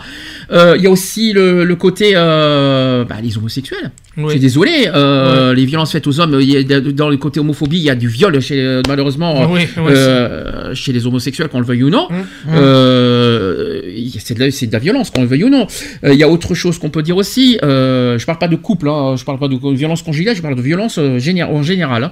Euh, 0.51 0.75
Il 0.77 0.83
y 0.83 0.87
a 0.87 0.89
aussi 0.89 1.33
le, 1.33 1.63
le 1.63 1.75
côté 1.75 2.11
euh, 2.15 3.03
bah, 3.05 3.15
les 3.23 3.37
homosexuels. 3.37 3.91
Oui. 4.17 4.23
Je 4.27 4.29
suis 4.31 4.39
désolé, 4.39 4.89
euh, 4.93 5.53
les 5.53 5.65
violences 5.65 5.91
faites 5.91 6.07
aux 6.07 6.19
hommes, 6.21 6.39
y 6.39 6.55
a- 6.55 6.79
dans 6.79 7.09
le 7.09 7.17
côté 7.17 7.41
homophobie, 7.41 7.77
il 7.77 7.83
y 7.83 7.89
a 7.89 7.95
du 7.95 8.07
viol 8.07 8.39
chez, 8.39 8.61
euh, 8.61 8.81
malheureusement 8.87 9.51
Oui, 9.51 9.61
euh, 9.77 10.73
chez 10.73 10.93
les 10.93 11.05
homosexuels, 11.05 11.49
qu'on 11.49 11.59
le 11.59 11.65
veuille 11.65 11.83
ou 11.83 11.89
non. 11.89 12.07
Euh, 12.49 13.81
a- 13.83 14.19
c'est 14.19 14.33
de, 14.35 14.39
la- 14.39 14.51
c'est 14.51 14.67
de 14.67 14.71
la 14.73 14.79
violence, 14.79 15.09
qu'on 15.09 15.21
le 15.21 15.27
veuille 15.27 15.43
ou 15.43 15.49
non. 15.49 15.67
Euh, 16.05 16.13
Il 16.13 16.19
y 16.19 16.23
a 16.23 16.29
autre 16.29 16.53
chose 16.55 16.79
qu'on 16.79 16.89
peut 16.89 17.03
dire 17.03 17.17
aussi. 17.17 17.59
Euh, 17.63 18.17
je 18.17 18.25
parle 18.25 18.37
pas 18.39 18.47
de 18.47 18.55
couple, 18.55 18.87
hein, 18.87 19.15
je 19.17 19.25
parle 19.25 19.37
pas 19.39 19.49
de 19.49 19.57
violence 19.75 20.01
conjugale, 20.01 20.35
je 20.35 20.41
parle 20.41 20.55
de 20.55 20.61
violence 20.61 20.97
euh, 20.97 21.17
géné- 21.19 21.43
en 21.43 21.61
général. 21.63 22.05
hein. 22.05 22.11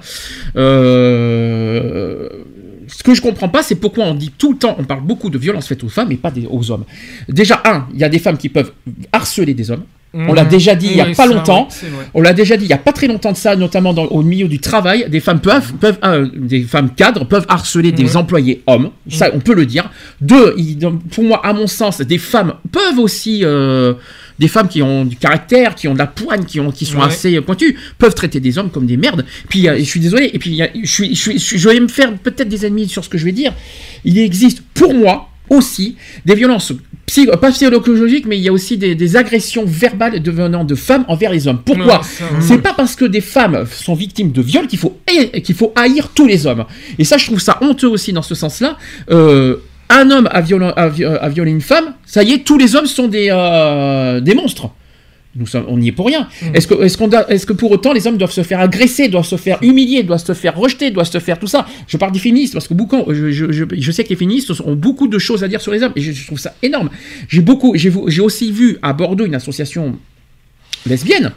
Ce 2.87 3.03
que 3.03 3.13
je 3.13 3.21
comprends 3.21 3.49
pas, 3.49 3.63
c'est 3.63 3.75
pourquoi 3.75 4.05
on 4.05 4.13
dit 4.15 4.31
tout 4.37 4.51
le 4.53 4.57
temps, 4.57 4.75
on 4.79 4.83
parle 4.83 5.01
beaucoup 5.01 5.29
de 5.29 5.37
violence 5.37 5.67
faite 5.67 5.83
aux 5.83 5.89
femmes 5.89 6.11
et 6.11 6.17
pas 6.17 6.31
des- 6.31 6.47
aux 6.49 6.71
hommes. 6.71 6.85
Déjà, 7.29 7.61
un, 7.65 7.87
il 7.93 7.99
y 7.99 8.03
a 8.03 8.09
des 8.09 8.19
femmes 8.19 8.37
qui 8.37 8.49
peuvent 8.49 8.71
harceler 9.11 9.53
des 9.53 9.71
hommes. 9.71 9.83
On 10.15 10.31
l'a 10.33 10.43
Mhm. 10.43 10.49
déjà 10.51 10.75
dit 10.75 10.85
il 10.91 10.97
y 10.97 11.01
a 11.01 11.07
Oui, 11.07 11.15
pas 11.15 11.25
ça, 11.27 11.33
longtemps. 11.33 11.67
oui. 11.81 11.89
On 12.13 12.21
l'a 12.21 12.33
déjà 12.33 12.55
dit 12.55 12.65
il 12.65 12.69
y 12.69 12.73
a 12.73 12.77
pas 12.77 12.91
très 12.91 13.07
longtemps 13.07 13.31
de 13.31 13.37
ça, 13.37 13.55
notamment 13.55 13.95
dans- 13.95 14.05
au 14.05 14.21
milieu 14.21 14.47
du 14.47 14.59
travail. 14.59 15.07
Des 15.09 15.19
femmes 15.19 15.39
peuvent, 15.39 15.73
peuvent 15.73 15.97
euh, 16.03 16.29
des 16.35 16.61
femmes 16.61 16.91
cadres 16.91 17.25
peuvent 17.25 17.47
harceler 17.49 17.91
des 17.91 18.03
Ouais. 18.11 18.15
employés 18.17 18.61
hommes. 18.67 18.91
Ça, 19.09 19.31
on 19.33 19.39
peut 19.39 19.55
le 19.55 19.65
dire. 19.65 19.89
Deux, 20.21 20.53
il- 20.55 20.77
pour 21.09 21.23
moi, 21.23 21.41
à 21.43 21.51
mon 21.53 21.65
sens, 21.65 21.99
des 22.01 22.19
femmes 22.19 22.53
peuvent 22.71 22.99
aussi, 22.99 23.39
euh, 23.43 23.95
des 24.39 24.47
femmes 24.47 24.67
qui 24.67 24.81
ont 24.81 25.05
du 25.05 25.15
caractère, 25.15 25.75
qui 25.75 25.87
ont 25.87 25.93
de 25.93 25.99
la 25.99 26.07
poigne, 26.07 26.43
qui, 26.45 26.59
ont, 26.59 26.71
qui 26.71 26.85
sont 26.85 26.97
Ouais. 26.99 27.05
assez 27.05 27.39
pointues, 27.41 27.75
peuvent 27.97 28.15
traiter 28.15 28.39
des 28.39 28.57
hommes 28.57 28.69
comme 28.71 28.85
des 28.85 28.97
merdes. 28.97 29.25
Puis, 29.49 29.67
je 29.77 29.83
suis 29.83 29.99
désolé. 29.99 30.29
Et 30.33 30.39
puis, 30.39 30.61
je, 30.83 30.91
suis, 30.91 31.15
je, 31.15 31.21
suis- 31.21 31.33
je 31.33 31.43
suis- 31.43 31.57
je 31.59 31.69
vais 31.69 31.79
me 31.79 31.87
faire 31.87 32.13
peut-être 32.17 32.49
des 32.49 32.65
ennemis 32.65 32.87
sur 32.89 33.03
ce 33.03 33.09
que 33.09 33.17
je 33.17 33.25
vais 33.25 33.31
dire. 33.31 33.53
Il 34.05 34.17
existe, 34.17 34.61
pour 34.73 34.93
moi, 34.93 35.29
aussi 35.49 35.97
des 36.25 36.35
violences 36.35 36.71
psy- 37.05 37.27
pas 37.39 37.51
psychologiques, 37.51 38.25
mais 38.25 38.37
il 38.37 38.43
y 38.43 38.47
a 38.49 38.53
aussi 38.53 38.77
des, 38.77 38.95
des 38.95 39.15
agressions 39.17 39.65
verbales 39.65 40.21
devenant 40.23 40.63
de 40.63 40.73
femmes 40.73 41.03
envers 41.09 41.31
les 41.31 41.47
hommes. 41.47 41.61
Pourquoi 41.63 42.01
C'est 42.39 42.59
pas 42.59 42.73
parce 42.73 42.95
que 42.95 43.03
des 43.05 43.19
femmes 43.21 43.65
sont 43.69 43.93
victimes 43.93 44.31
de 44.31 44.41
viol 44.41 44.67
qu'il 44.67 44.79
faut, 44.79 44.97
haïr- 45.05 45.41
qu'il 45.43 45.53
faut 45.53 45.73
haïr 45.75 46.09
tous 46.15 46.25
les 46.25 46.47
hommes. 46.47 46.63
Et 46.97 47.03
ça, 47.03 47.17
je 47.17 47.25
trouve 47.25 47.39
ça 47.41 47.57
honteux 47.61 47.89
aussi 47.89 48.13
dans 48.13 48.21
ce 48.21 48.35
sens-là. 48.35 48.77
Euh, 49.11 49.57
un 49.89 50.09
homme 50.11 50.27
a, 50.31 50.41
violé- 50.41 50.71
a 50.75 50.89
vi- 50.89 51.05
a 51.05 51.29
violé 51.29 51.51
une 51.51 51.61
femme, 51.61 51.93
ça 52.05 52.23
y 52.23 52.31
est, 52.33 52.39
tous 52.43 52.57
les 52.57 52.75
hommes 52.75 52.85
sont 52.87 53.07
des, 53.07 53.27
euh, 53.31 54.19
des 54.19 54.33
monstres. 54.35 54.69
Nous 55.35 55.47
sommes, 55.47 55.65
on 55.67 55.79
n'y 55.79 55.87
est 55.87 55.91
pour 55.91 56.05
rien. 56.05 56.27
Est-ce 56.53 56.67
que, 56.67 56.75
est-ce 56.83 56.95
doit- 57.05 57.27
est-ce 57.31 57.47
que 57.47 57.53
pour 57.53 57.71
autant 57.71 57.91
les 57.91 58.05
hommes 58.05 58.17
doivent 58.17 58.31
se 58.31 58.43
faire 58.43 58.59
agresser, 58.59 59.07
doivent 59.07 59.25
se 59.25 59.35
faire 59.35 59.57
humilier, 59.63 60.03
doivent 60.03 60.23
se 60.23 60.33
faire 60.33 60.55
rejeter, 60.55 60.91
doivent 60.91 61.09
se 61.09 61.17
faire 61.19 61.39
tout 61.39 61.47
ça? 61.47 61.65
Je 61.87 61.97
parle 61.97 62.11
des 62.11 62.19
féministes 62.19 62.53
parce 62.53 62.67
que 62.67 62.75
beaucoup, 62.75 62.97
je, 63.11 63.31
je- 63.31 63.51
je- 63.51 63.65
je 63.75 63.91
sais 63.91 64.03
que 64.03 64.09
les 64.09 64.15
féministes 64.15 64.51
ont 64.63 64.75
beaucoup 64.75 65.07
de 65.07 65.17
choses 65.17 65.43
à 65.43 65.47
dire 65.47 65.59
sur 65.59 65.71
les 65.71 65.81
hommes 65.81 65.93
et 65.95 66.01
je, 66.01 66.25
trouve 66.27 66.37
ça 66.37 66.53
énorme. 66.61 66.91
J'ai 67.29 67.41
beaucoup, 67.41 67.75
aussi 68.21 68.51
vu 68.51 68.77
à 68.83 68.93
Bordeaux 68.93 69.25
une 69.25 69.33
association 69.33 69.97
lesbienne 70.85 71.31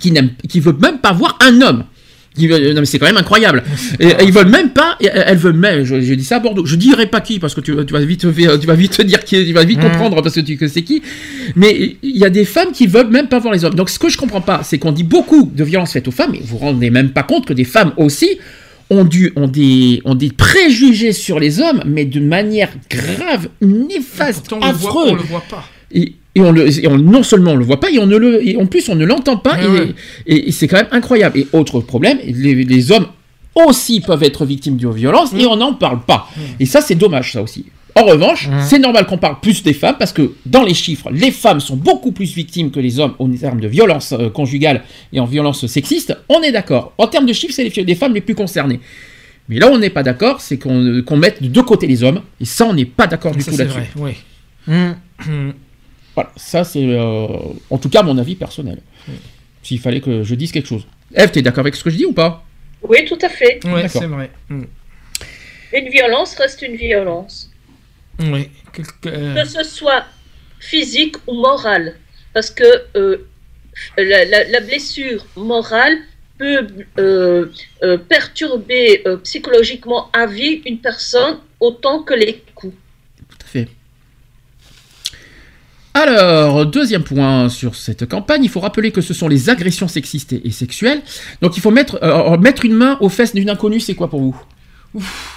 qui 0.00 0.10
n'aime, 0.10 0.30
qui 0.48 0.60
veut 0.60 0.72
même 0.80 0.98
pas 0.98 1.12
voir 1.12 1.36
un 1.42 1.60
homme. 1.60 1.84
Non 2.38 2.80
mais 2.80 2.84
c'est 2.86 2.98
quand 2.98 3.06
même 3.06 3.18
incroyable. 3.18 3.62
Et, 4.00 4.06
et 4.08 4.14
ils 4.24 4.32
veulent 4.32 4.48
même 4.48 4.70
pas. 4.70 4.96
Elles 5.00 5.36
veulent 5.36 5.52
même. 5.52 5.84
je- 5.84 5.96
dit 6.14 6.24
ça 6.24 6.36
à 6.36 6.40
Bordeaux. 6.40 6.64
Je 6.64 6.76
dirai 6.76 7.06
pas 7.06 7.20
qui 7.20 7.38
parce 7.38 7.54
que 7.54 7.60
tu, 7.60 7.74
tu 7.86 7.92
vas 7.92 8.00
vite, 8.00 8.20
te- 8.20 8.56
tu 8.56 8.66
vas 8.66 8.74
vite 8.74 8.96
te 8.96 9.02
dire 9.12 9.22
qui, 9.24 9.44
tu 9.44 9.52
vas 9.52 9.64
vite 9.64 9.78
Mhm. 9.82 9.90
comprendre 9.90 10.22
parce 10.22 10.34
que 10.34 10.40
tu 10.40 10.56
que 10.56 10.66
c'est 10.68 10.82
qui. 10.82 11.02
Mais 11.56 11.96
il 12.02 12.16
y 12.16 12.24
a 12.24 12.30
des 12.30 12.44
femmes 12.44 12.72
qui 12.72 12.86
veulent 12.86 13.10
même 13.10 13.28
pas 13.28 13.38
voir 13.38 13.52
les 13.52 13.64
hommes. 13.64 13.74
Donc 13.74 13.90
ce 13.90 13.98
que 13.98 14.08
je 14.08 14.16
comprends 14.16 14.40
pas, 14.40 14.62
c'est 14.64 14.78
qu'on 14.78 14.92
dit 14.92 15.04
beaucoup 15.04 15.50
de 15.54 15.62
violences 15.64 15.92
faites 15.92 16.08
aux 16.08 16.12
femmes, 16.12 16.30
mais 16.32 16.40
vous 16.40 16.46
vous 16.46 16.58
rendez 16.58 16.90
même 16.90 17.10
pas 17.10 17.22
compte 17.22 17.44
que 17.46 17.52
des 17.52 17.64
femmes 17.64 17.92
aussi 17.98 18.38
ont, 18.90 19.04
dû, 19.04 19.32
ont, 19.36 19.48
des, 19.48 20.00
ont 20.04 20.14
des 20.14 20.30
préjugés 20.30 21.12
sur 21.12 21.38
les 21.40 21.60
hommes, 21.60 21.82
mais 21.86 22.04
de 22.04 22.20
manière 22.20 22.70
grave, 22.90 23.48
néfaste, 23.60 24.48
Pourtant, 24.48 24.66
on 24.66 24.70
le 24.70 24.76
voit, 24.76 24.90
affreux. 24.90 25.08
on 25.10 25.14
le 25.14 25.22
voit 25.22 25.44
pas. 25.48 25.64
Et, 25.94 26.14
et 26.34 26.40
on 26.40 26.50
le, 26.52 26.66
et 26.68 26.86
on- 26.88 26.98
non 26.98 27.22
seulement 27.22 27.52
on 27.52 27.56
le 27.56 27.64
voit 27.64 27.80
pas, 27.80 27.90
et 27.90 27.98
on 27.98 28.06
ne 28.06 28.16
le, 28.16 28.46
et 28.46 28.56
en 28.56 28.66
plus 28.66 28.88
on 28.88 28.94
ne 28.94 29.04
l'entend 29.04 29.36
pas, 29.36 29.56
Ouais, 29.56 29.94
et, 30.26 30.52
c'est 30.52 30.66
quand 30.68 30.76
même 30.78 30.88
incroyable. 30.92 31.38
Et 31.38 31.46
autre 31.52 31.80
problème, 31.80 32.18
les, 32.24 32.54
les 32.64 32.92
hommes 32.92 33.06
aussi 33.54 34.00
peuvent 34.00 34.22
être 34.22 34.44
victimes 34.46 34.76
de 34.78 34.88
violences 34.88 35.32
Mm. 35.32 35.40
et 35.40 35.46
on 35.46 35.56
n'en 35.56 35.74
parle 35.74 36.00
pas. 36.06 36.28
Et 36.58 36.66
ça 36.66 36.80
c'est 36.80 36.94
dommage 36.94 37.32
ça 37.32 37.42
aussi. 37.42 37.66
En 37.94 38.04
revanche, 38.06 38.48
c'est 38.62 38.78
normal 38.78 39.04
qu'on 39.04 39.18
parle 39.18 39.38
plus 39.42 39.62
des 39.62 39.74
femmes 39.74 39.96
parce 39.98 40.14
que 40.14 40.32
dans 40.46 40.62
les 40.62 40.72
chiffres, 40.72 41.10
les 41.12 41.30
femmes 41.30 41.60
sont 41.60 41.76
beaucoup 41.76 42.10
plus 42.12 42.32
victimes 42.34 42.70
que 42.70 42.80
les 42.80 42.98
hommes 42.98 43.12
en 43.18 43.28
termes 43.32 43.60
de 43.60 43.68
violence 43.68 44.12
euh, 44.18 44.30
conjugale 44.30 44.82
et 45.12 45.20
en 45.20 45.26
violence 45.26 45.66
sexiste. 45.66 46.16
On 46.30 46.40
est 46.40 46.52
d'accord. 46.52 46.94
En 46.96 47.06
termes 47.06 47.26
de 47.26 47.34
chiffres, 47.34 47.52
c'est 47.54 47.64
les, 47.68 47.84
les 47.84 47.94
femmes 47.94 48.14
les 48.14 48.22
plus 48.22 48.34
concernées. 48.34 48.80
Mais 49.50 49.58
là, 49.58 49.68
où 49.70 49.74
on 49.74 49.78
n'est 49.78 49.90
pas 49.90 50.02
d'accord, 50.02 50.40
c'est 50.40 50.56
qu'on 50.56 51.02
qu'on 51.04 51.16
mette 51.18 51.42
de 51.42 51.48
deux 51.48 51.64
côtés 51.64 51.86
les 51.86 52.02
hommes. 52.02 52.22
Et 52.40 52.46
ça, 52.46 52.64
on 52.64 52.72
n'est 52.72 52.86
pas 52.86 53.06
d'accord 53.06 53.32
du 53.32 53.44
tout 53.44 53.50
c'est 53.50 53.58
là-dessus. 53.58 53.80
vrai, 53.94 54.16
oui. 54.68 54.74
Voilà, 56.14 56.30
ça 56.36 56.62
c'est 56.64 56.84
euh, 56.84 57.26
en 57.70 57.78
tout 57.78 57.88
cas 57.88 58.02
mon 58.02 58.18
avis 58.18 58.34
personnel. 58.36 58.78
S'il 59.62 59.80
fallait 59.80 60.00
que 60.00 60.22
je 60.22 60.34
dise 60.34 60.52
quelque 60.52 60.66
chose. 60.68 60.86
Eve, 61.14 61.30
t'es 61.30 61.42
d'accord 61.42 61.60
avec 61.60 61.74
ce 61.76 61.84
que 61.84 61.90
je 61.90 61.96
dis 61.96 62.04
ou 62.04 62.12
pas? 62.12 62.44
Oui, 62.82 63.04
tout 63.04 63.18
à 63.22 63.28
fait. 63.28 63.60
Ouais, 63.64 63.82
D'accord. 63.82 64.02
c'est 64.02 64.08
vrai. 64.08 64.30
Mm. 64.48 64.64
Une 65.74 65.88
violence 65.88 66.34
reste 66.34 66.62
une 66.62 66.76
violence. 66.76 67.50
Oui. 68.18 68.50
Quelque- 68.72 69.06
euh, 69.08 69.34
Que 69.42 69.48
ce 69.48 69.62
soit 69.62 70.04
physique 70.58 71.16
ou 71.26 71.34
morale. 71.34 71.94
Parce 72.34 72.50
que 72.50 72.64
euh, 72.96 73.26
la, 73.96 74.24
la- 74.24 74.44
la 74.48 74.60
blessure 74.60 75.24
morale 75.36 75.96
peut 76.38 76.66
euh, 76.98 77.46
euh, 77.84 77.98
perturber 77.98 79.02
euh, 79.06 79.16
psychologiquement 79.18 80.10
à 80.12 80.26
vie 80.26 80.60
une 80.66 80.78
personne 80.78 81.38
autant 81.60 82.02
que 82.02 82.14
les 82.14 82.42
coups. 82.54 82.74
Tout 83.28 83.38
à 83.42 83.46
fait. 83.46 83.68
Alors, 85.94 86.64
deuxième 86.66 87.02
point 87.02 87.48
sur 87.50 87.74
cette 87.74 88.08
campagne, 88.08 88.42
il 88.44 88.48
faut 88.50 88.60
rappeler 88.60 88.92
que 88.92 89.00
ce 89.02 89.12
sont 89.12 89.28
les 89.28 89.50
agressions 89.50 89.88
sexistes 89.88 90.32
et 90.32 90.50
sexuelles. 90.50 91.02
Donc 91.42 91.56
il 91.56 91.60
faut 91.60 91.70
mettre, 91.70 91.98
euh, 92.02 92.36
mettre 92.38 92.64
une 92.64 92.72
main 92.74 92.96
aux 93.00 93.08
fesses 93.10 93.34
d'une 93.34 93.50
inconnue, 93.50 93.80
c'est 93.80 93.94
quoi 93.94 94.08
pour 94.08 94.20
vous? 94.20 94.36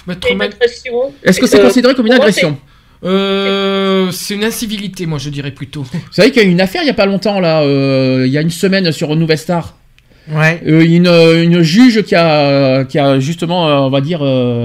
Mettre 0.06 0.20
C'est 0.26 0.32
une 0.32 0.38
ma- 0.38 0.44
agression. 0.44 0.92
Est-ce 1.22 1.40
que 1.40 1.46
c'est 1.46 1.60
Euh, 1.60 1.64
considéré 1.66 1.94
comme 1.94 2.06
une 2.06 2.12
agression? 2.12 2.58
Euh, 3.04 4.10
c'est 4.12 4.34
une 4.34 4.44
incivilité, 4.44 5.04
moi 5.04 5.18
je 5.18 5.28
dirais 5.28 5.50
plutôt. 5.50 5.82
Vous 5.82 5.98
savez 6.10 6.30
qu'il 6.30 6.42
y 6.42 6.44
a 6.46 6.48
eu 6.48 6.52
une 6.52 6.60
affaire 6.62 6.82
il 6.82 6.86
y 6.86 6.90
a 6.90 6.94
pas 6.94 7.06
longtemps, 7.06 7.38
là, 7.40 7.62
euh, 7.62 8.24
il 8.26 8.32
y 8.32 8.38
a 8.38 8.40
une 8.40 8.50
semaine 8.50 8.90
sur 8.92 9.14
Nouvelle 9.14 9.38
Star. 9.38 9.76
Ouais. 10.32 10.60
Euh, 10.66 10.84
une, 10.84 11.06
euh, 11.06 11.44
une 11.44 11.62
juge 11.62 12.02
qui 12.02 12.14
a, 12.16 12.84
qui 12.84 12.98
a 12.98 13.20
justement, 13.20 13.68
euh, 13.68 13.74
on 13.76 13.90
va 13.90 14.00
dire, 14.00 14.24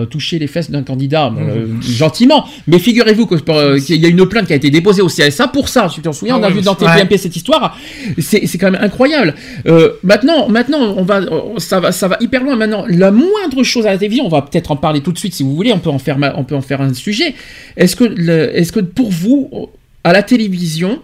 touché 0.09 0.39
les 0.39 0.47
fesses 0.47 0.71
d'un 0.71 0.81
candidat, 0.83 1.31
euh, 1.37 1.67
gentiment. 1.81 2.45
Mais 2.67 2.79
figurez-vous 2.79 3.27
euh, 3.49 3.79
qu'il 3.79 3.97
y 4.01 4.05
a 4.05 4.09
une 4.09 4.25
plainte 4.25 4.47
qui 4.47 4.53
a 4.53 4.55
été 4.55 4.69
déposée 4.71 5.01
au 5.03 5.07
CSA 5.07 5.47
pour 5.49 5.69
ça. 5.69 5.87
Si 5.89 5.95
tu 5.95 6.01
t'en 6.01 6.13
souviens, 6.13 6.35
Ah 6.37 6.39
on 6.39 6.43
a 6.43 6.49
vu 6.49 6.61
dans 6.61 6.73
ouais. 6.75 6.79
TPMP 6.87 7.17
cette 7.17 7.35
histoire. 7.35 7.77
C'est 8.19 8.47
quand 8.57 8.71
même 8.71 8.81
incroyable. 8.81 9.35
Euh, 9.67 9.91
maintenant, 10.03 10.49
maintenant, 10.49 10.95
on 10.97 11.03
va, 11.03 11.21
ça 11.57 11.79
va, 11.79 11.91
ça 11.91 12.07
va 12.07 12.17
hyper 12.21 12.43
loin. 12.43 12.55
Maintenant, 12.55 12.85
la 12.87 13.11
moindre 13.11 13.61
chose 13.63 13.85
à 13.85 13.91
la 13.91 13.97
télévision, 13.97 14.25
on 14.25 14.29
va 14.29 14.41
peut-être 14.41 14.71
en 14.71 14.75
parler 14.77 15.01
tout 15.01 15.11
de 15.11 15.17
suite 15.19 15.33
si 15.35 15.43
vous 15.43 15.55
voulez. 15.55 15.71
On 15.73 15.79
peut 15.79 15.89
en 15.91 15.99
faire, 15.99 16.17
on 16.37 16.43
peut 16.43 16.55
en 16.55 16.61
faire 16.61 16.81
un 16.81 16.93
sujet. 16.93 17.35
Est-ce 17.77 17.95
que, 17.95 18.03
le- 18.05 18.57
est-ce 18.57 18.71
que 18.71 18.79
pour 18.79 19.11
vous, 19.11 19.69
à 20.03 20.11
la 20.13 20.23
télévision, 20.23 20.99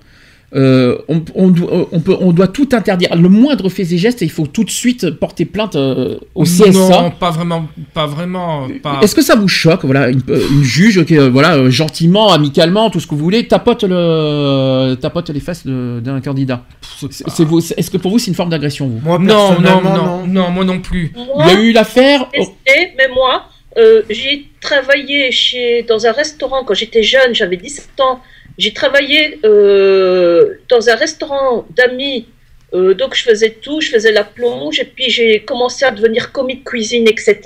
euh, 0.56 0.98
on, 1.10 1.22
on 1.36 1.50
doit, 1.50 1.90
on, 1.92 2.00
peut, 2.00 2.16
on 2.22 2.32
doit 2.32 2.48
tout 2.48 2.70
interdire. 2.72 3.14
Le 3.16 3.28
moindre 3.28 3.68
fait 3.68 3.84
et 3.84 3.98
geste, 3.98 4.22
il 4.22 4.32
faut 4.32 4.48
tout 4.48 4.64
de 4.64 4.70
suite 4.70 5.10
porter 5.12 5.44
plainte 5.44 5.76
euh, 5.76 6.18
au 6.36 6.44
CSA. 6.44 6.72
Non, 6.72 7.12
pas 7.12 7.32
vraiment, 7.32 7.68
pas 7.94 8.06
vraiment. 8.06 8.68
Pas... 8.82 9.00
Est-ce 9.02 9.14
que 9.14 9.22
ça 9.22 9.36
vous 9.36 9.50
choque, 9.50 9.84
voilà, 9.84 10.10
une, 10.10 10.22
euh, 10.30 10.42
une 10.52 10.64
juge 10.64 11.04
qui, 11.06 11.18
euh, 11.18 11.30
voilà, 11.30 11.56
euh, 11.56 11.70
gentiment, 11.70 12.32
amicalement, 12.32 12.90
tout 12.90 13.02
ce 13.02 13.08
que 13.08 13.16
vous 13.16 13.24
voulez, 13.24 13.46
tapote 13.48 13.84
le, 13.84 14.96
tapote 14.96 15.30
les 15.32 15.42
fesses 15.42 15.68
d'un 15.68 16.22
candidat? 16.22 16.64
Est-ce 17.04 17.92
que 17.92 17.98
pour 17.98 18.12
vous 18.12 18.20
c'est 18.20 18.32
une 18.32 18.36
forme 18.36 18.50
d'agression 18.50 18.88
vous? 18.88 19.02
Moi, 19.04 19.20
Non, 19.20 19.52
non, 19.52 19.62
personnellement, 19.62 19.96
non, 19.98 20.28
non, 20.28 20.52
moi 20.52 20.64
non 20.64 20.80
plus. 20.80 21.12
Il 21.40 21.46
y 21.46 21.50
a 21.50 21.60
eu 21.62 21.72
l'affaire. 21.74 22.30
mais 22.66 23.10
moi, 23.14 23.44
euh, 23.78 24.02
j'ai 24.10 24.48
travaillé 24.60 25.32
chez, 25.32 25.84
dans 25.84 26.08
un 26.08 26.12
restaurant 26.12 26.64
quand 26.64 26.74
j'étais 26.74 27.04
jeune, 27.04 27.36
j'avais 27.36 27.58
17 27.58 28.00
ans. 28.00 28.22
J'ai 28.58 28.74
travaillé 28.74 29.40
euh, 29.46 30.56
dans 30.68 30.90
un 30.90 30.96
restaurant 30.96 31.66
d'amis, 31.70 32.28
euh, 32.74 32.94
donc 32.94 33.16
je 33.16 33.24
faisais 33.24 33.52
tout, 33.52 33.82
je 33.82 33.90
faisais 33.90 34.12
la 34.12 34.24
plonge, 34.24 34.80
et 34.80 34.86
puis 34.86 35.10
j'ai 35.10 35.44
commencé 35.44 35.86
à 35.86 35.92
devenir 35.92 36.32
commis 36.32 36.58
de 36.58 36.64
cuisine, 36.64 37.08
etc. 37.08 37.40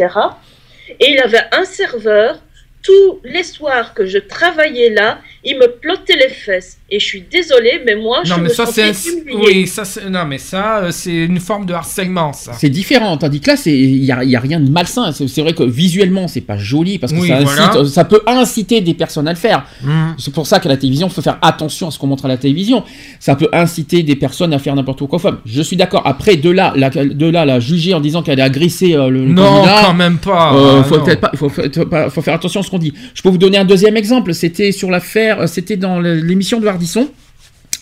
Et 0.99 1.11
il 1.11 1.19
avait 1.19 1.43
un 1.51 1.65
serveur, 1.65 2.41
tous 2.81 3.19
les 3.23 3.43
soirs 3.43 3.93
que 3.93 4.06
je 4.06 4.17
travaillais 4.17 4.90
là, 4.90 5.19
il 5.43 5.57
me 5.57 5.67
plottait 5.67 6.15
les 6.17 6.29
fesses. 6.29 6.77
Et 6.89 6.99
je 6.99 7.05
suis 7.05 7.23
désolée, 7.31 7.81
mais 7.85 7.95
moi, 7.95 8.17
Non, 8.19 8.23
je 8.25 8.33
mais 8.35 8.41
me 8.43 8.53
ça 8.53 8.65
c'est, 8.65 8.93
sentais 8.93 9.33
oui, 9.33 9.65
ça 9.65 9.85
c'est, 9.85 10.09
non, 10.09 10.25
mais 10.25 10.37
ça 10.37 10.79
euh, 10.83 10.91
c'est 10.91 11.13
une 11.25 11.39
forme 11.39 11.65
de 11.65 11.73
harcèlement, 11.73 12.33
ça. 12.33 12.51
C'est 12.53 12.69
différent, 12.69 13.15
tandis 13.17 13.39
que 13.39 13.51
là, 13.51 13.55
c'est- 13.55 13.71
il 13.77 14.01
n'y 14.01 14.11
a, 14.11 14.23
il 14.23 14.29
y 14.29 14.35
a 14.35 14.39
rien 14.41 14.59
de 14.59 14.69
malsain. 14.69 15.11
C'est 15.13 15.27
c'est 15.27 15.41
vrai 15.41 15.53
que 15.53 15.63
visuellement, 15.63 16.27
c'est 16.27 16.41
pas 16.41 16.57
joli 16.57 16.99
parce 16.99 17.13
que 17.13 17.17
Oui, 17.19 17.29
ça, 17.29 17.37
incite- 17.37 17.71
voilà. 17.73 17.85
ça 17.89 18.03
peut 18.03 18.21
inciter 18.27 18.81
des 18.81 18.93
personnes 18.93 19.27
à 19.27 19.31
le 19.31 19.37
faire. 19.37 19.65
Hmm. 19.83 20.11
C'est 20.17 20.33
pour 20.33 20.45
ça 20.45 20.59
qu'à 20.59 20.67
la 20.69 20.77
télévision, 20.77 21.07
il 21.07 21.13
faut 21.13 21.21
faire 21.21 21.39
attention 21.41 21.87
à 21.87 21.91
ce 21.91 21.97
qu'on 21.97 22.07
montre 22.07 22.25
à 22.25 22.27
la 22.27 22.37
télévision. 22.37 22.83
Ça 23.19 23.35
peut 23.35 23.49
inciter 23.53 24.03
des 24.03 24.15
personnes 24.17 24.53
à 24.53 24.59
faire 24.59 24.75
n'importe 24.75 25.07
quoi. 25.07 25.19
Je 25.45 25.61
suis 25.61 25.77
d'accord. 25.77 26.01
Après, 26.05 26.35
de 26.35 26.49
là, 26.49 26.73
la, 26.75 26.89
de 26.89 27.29
là, 27.29 27.45
la 27.45 27.59
juger 27.61 27.93
en 27.93 28.01
disant 28.01 28.21
qu'elle 28.21 28.41
a 28.41 28.45
agressé 28.45 28.95
euh, 28.95 29.09
le, 29.09 29.21
le 29.25 29.31
Non, 29.31 29.45
candidat, 29.45 29.81
quand 29.85 29.93
même 29.93 30.17
pas. 30.17 30.53
euh, 30.55 30.79
Ah, 30.81 30.83
faut 30.83 30.97
non. 30.97 31.15
pas, 31.15 31.29
il 31.33 31.37
faut, 31.39 31.49
faut 31.49 32.21
faire 32.21 32.33
attention 32.33 32.59
à 32.59 32.63
ce 32.63 32.69
qu'on 32.69 32.77
dit. 32.79 32.93
Je 33.13 33.21
peux 33.21 33.29
vous 33.29 33.37
donner 33.37 33.57
un 33.57 33.65
deuxième 33.65 33.95
exemple. 33.95 34.33
C'était 34.33 34.71
sur 34.73 34.91
l'affaire, 34.91 35.31
euh, 35.40 35.48
c'était 35.48 35.77
dans 35.77 36.00
l'émission 36.00 36.60
de 36.60 36.68
Hardisson. 36.68 37.10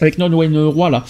Avec 0.02 0.18
Nolwenn 0.18 0.54
Leroy 0.54 0.90
là, 0.90 1.04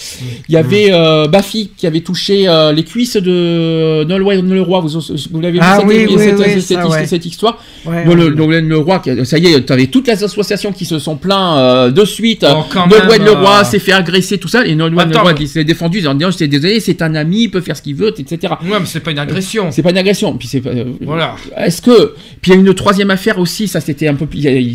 il 0.47 0.53
y 0.53 0.57
avait 0.57 0.87
euh, 0.91 1.27
Baffy 1.27 1.71
qui 1.77 1.85
avait 1.85 2.01
touché 2.01 2.47
euh, 2.47 2.71
les 2.71 2.83
cuisses 2.83 3.17
de 3.17 4.03
Nolwenn 4.05 4.51
Leroy. 4.53 4.79
Vous, 4.81 4.89
vous 5.31 5.41
l'avez 5.41 5.53
vu 5.53 5.59
Ah 5.61 5.77
cette, 5.77 5.87
oui, 5.87 6.07
oui, 6.09 6.15
cette- 6.17 6.37
oui, 6.39 6.43
cette- 6.61 6.77
ça, 6.81 7.05
cette- 7.05 7.21
ouais. 7.23 7.29
histoire 7.29 7.63
Ouais, 7.85 8.05
Nol-. 8.05 8.33
Nolwenn 8.33 8.67
Leroy, 8.67 9.01
ça 9.23 9.37
y 9.37 9.47
est, 9.47 9.65
tu 9.65 9.73
avais 9.73 9.87
toutes 9.87 10.07
les 10.07 10.23
associations 10.23 10.71
qui 10.71 10.85
se 10.85 10.97
sont 10.99 11.15
plaints 11.17 11.57
euh, 11.57 11.91
de 11.91 12.03
suite. 12.05 12.45
Oh, 12.49 12.63
Nolwenn 12.89 13.23
Leroy 13.23 13.61
euh. 13.61 13.63
s'est 13.63 13.79
fait 13.79 13.91
agresser, 13.91 14.37
tout 14.37 14.47
ça, 14.47 14.65
et 14.65 14.73
Nolwenn 14.75 15.11
Leroy 15.11 15.33
qui 15.33 15.47
s'est 15.47 15.63
défendu 15.63 16.05
en 16.07 16.15
disant, 16.15 16.31
je 16.31 16.37
suis 16.37 16.47
désolé, 16.47 16.79
c'est 16.79 17.01
un 17.01 17.13
ami, 17.15 17.43
il 17.43 17.49
peut 17.49 17.61
faire 17.61 17.77
ce 17.77 17.81
qu'il 17.81 17.95
veut, 17.95 18.13
etc. 18.17 18.53
Ouais, 18.63 18.79
mais 18.79 18.85
c'est 18.85 18.99
pas 19.01 19.11
une 19.11 19.19
agression. 19.19 19.67
C'est 19.71 19.83
pas 19.83 19.91
une 19.91 19.97
agression. 19.97 20.35
Puis 20.37 20.47
c'est 20.47 20.63
Voilà. 21.01 21.35
Est-ce 21.57 21.81
que 21.81 22.15
puis 22.41 22.51
il 22.51 22.55
y 22.55 22.57
a 22.57 22.59
une 22.59 22.73
troisième 22.73 23.11
affaire 23.11 23.37
aussi, 23.39 23.67
ça 23.67 23.81
c'était 23.81 24.07
un 24.07 24.15
peu 24.15 24.25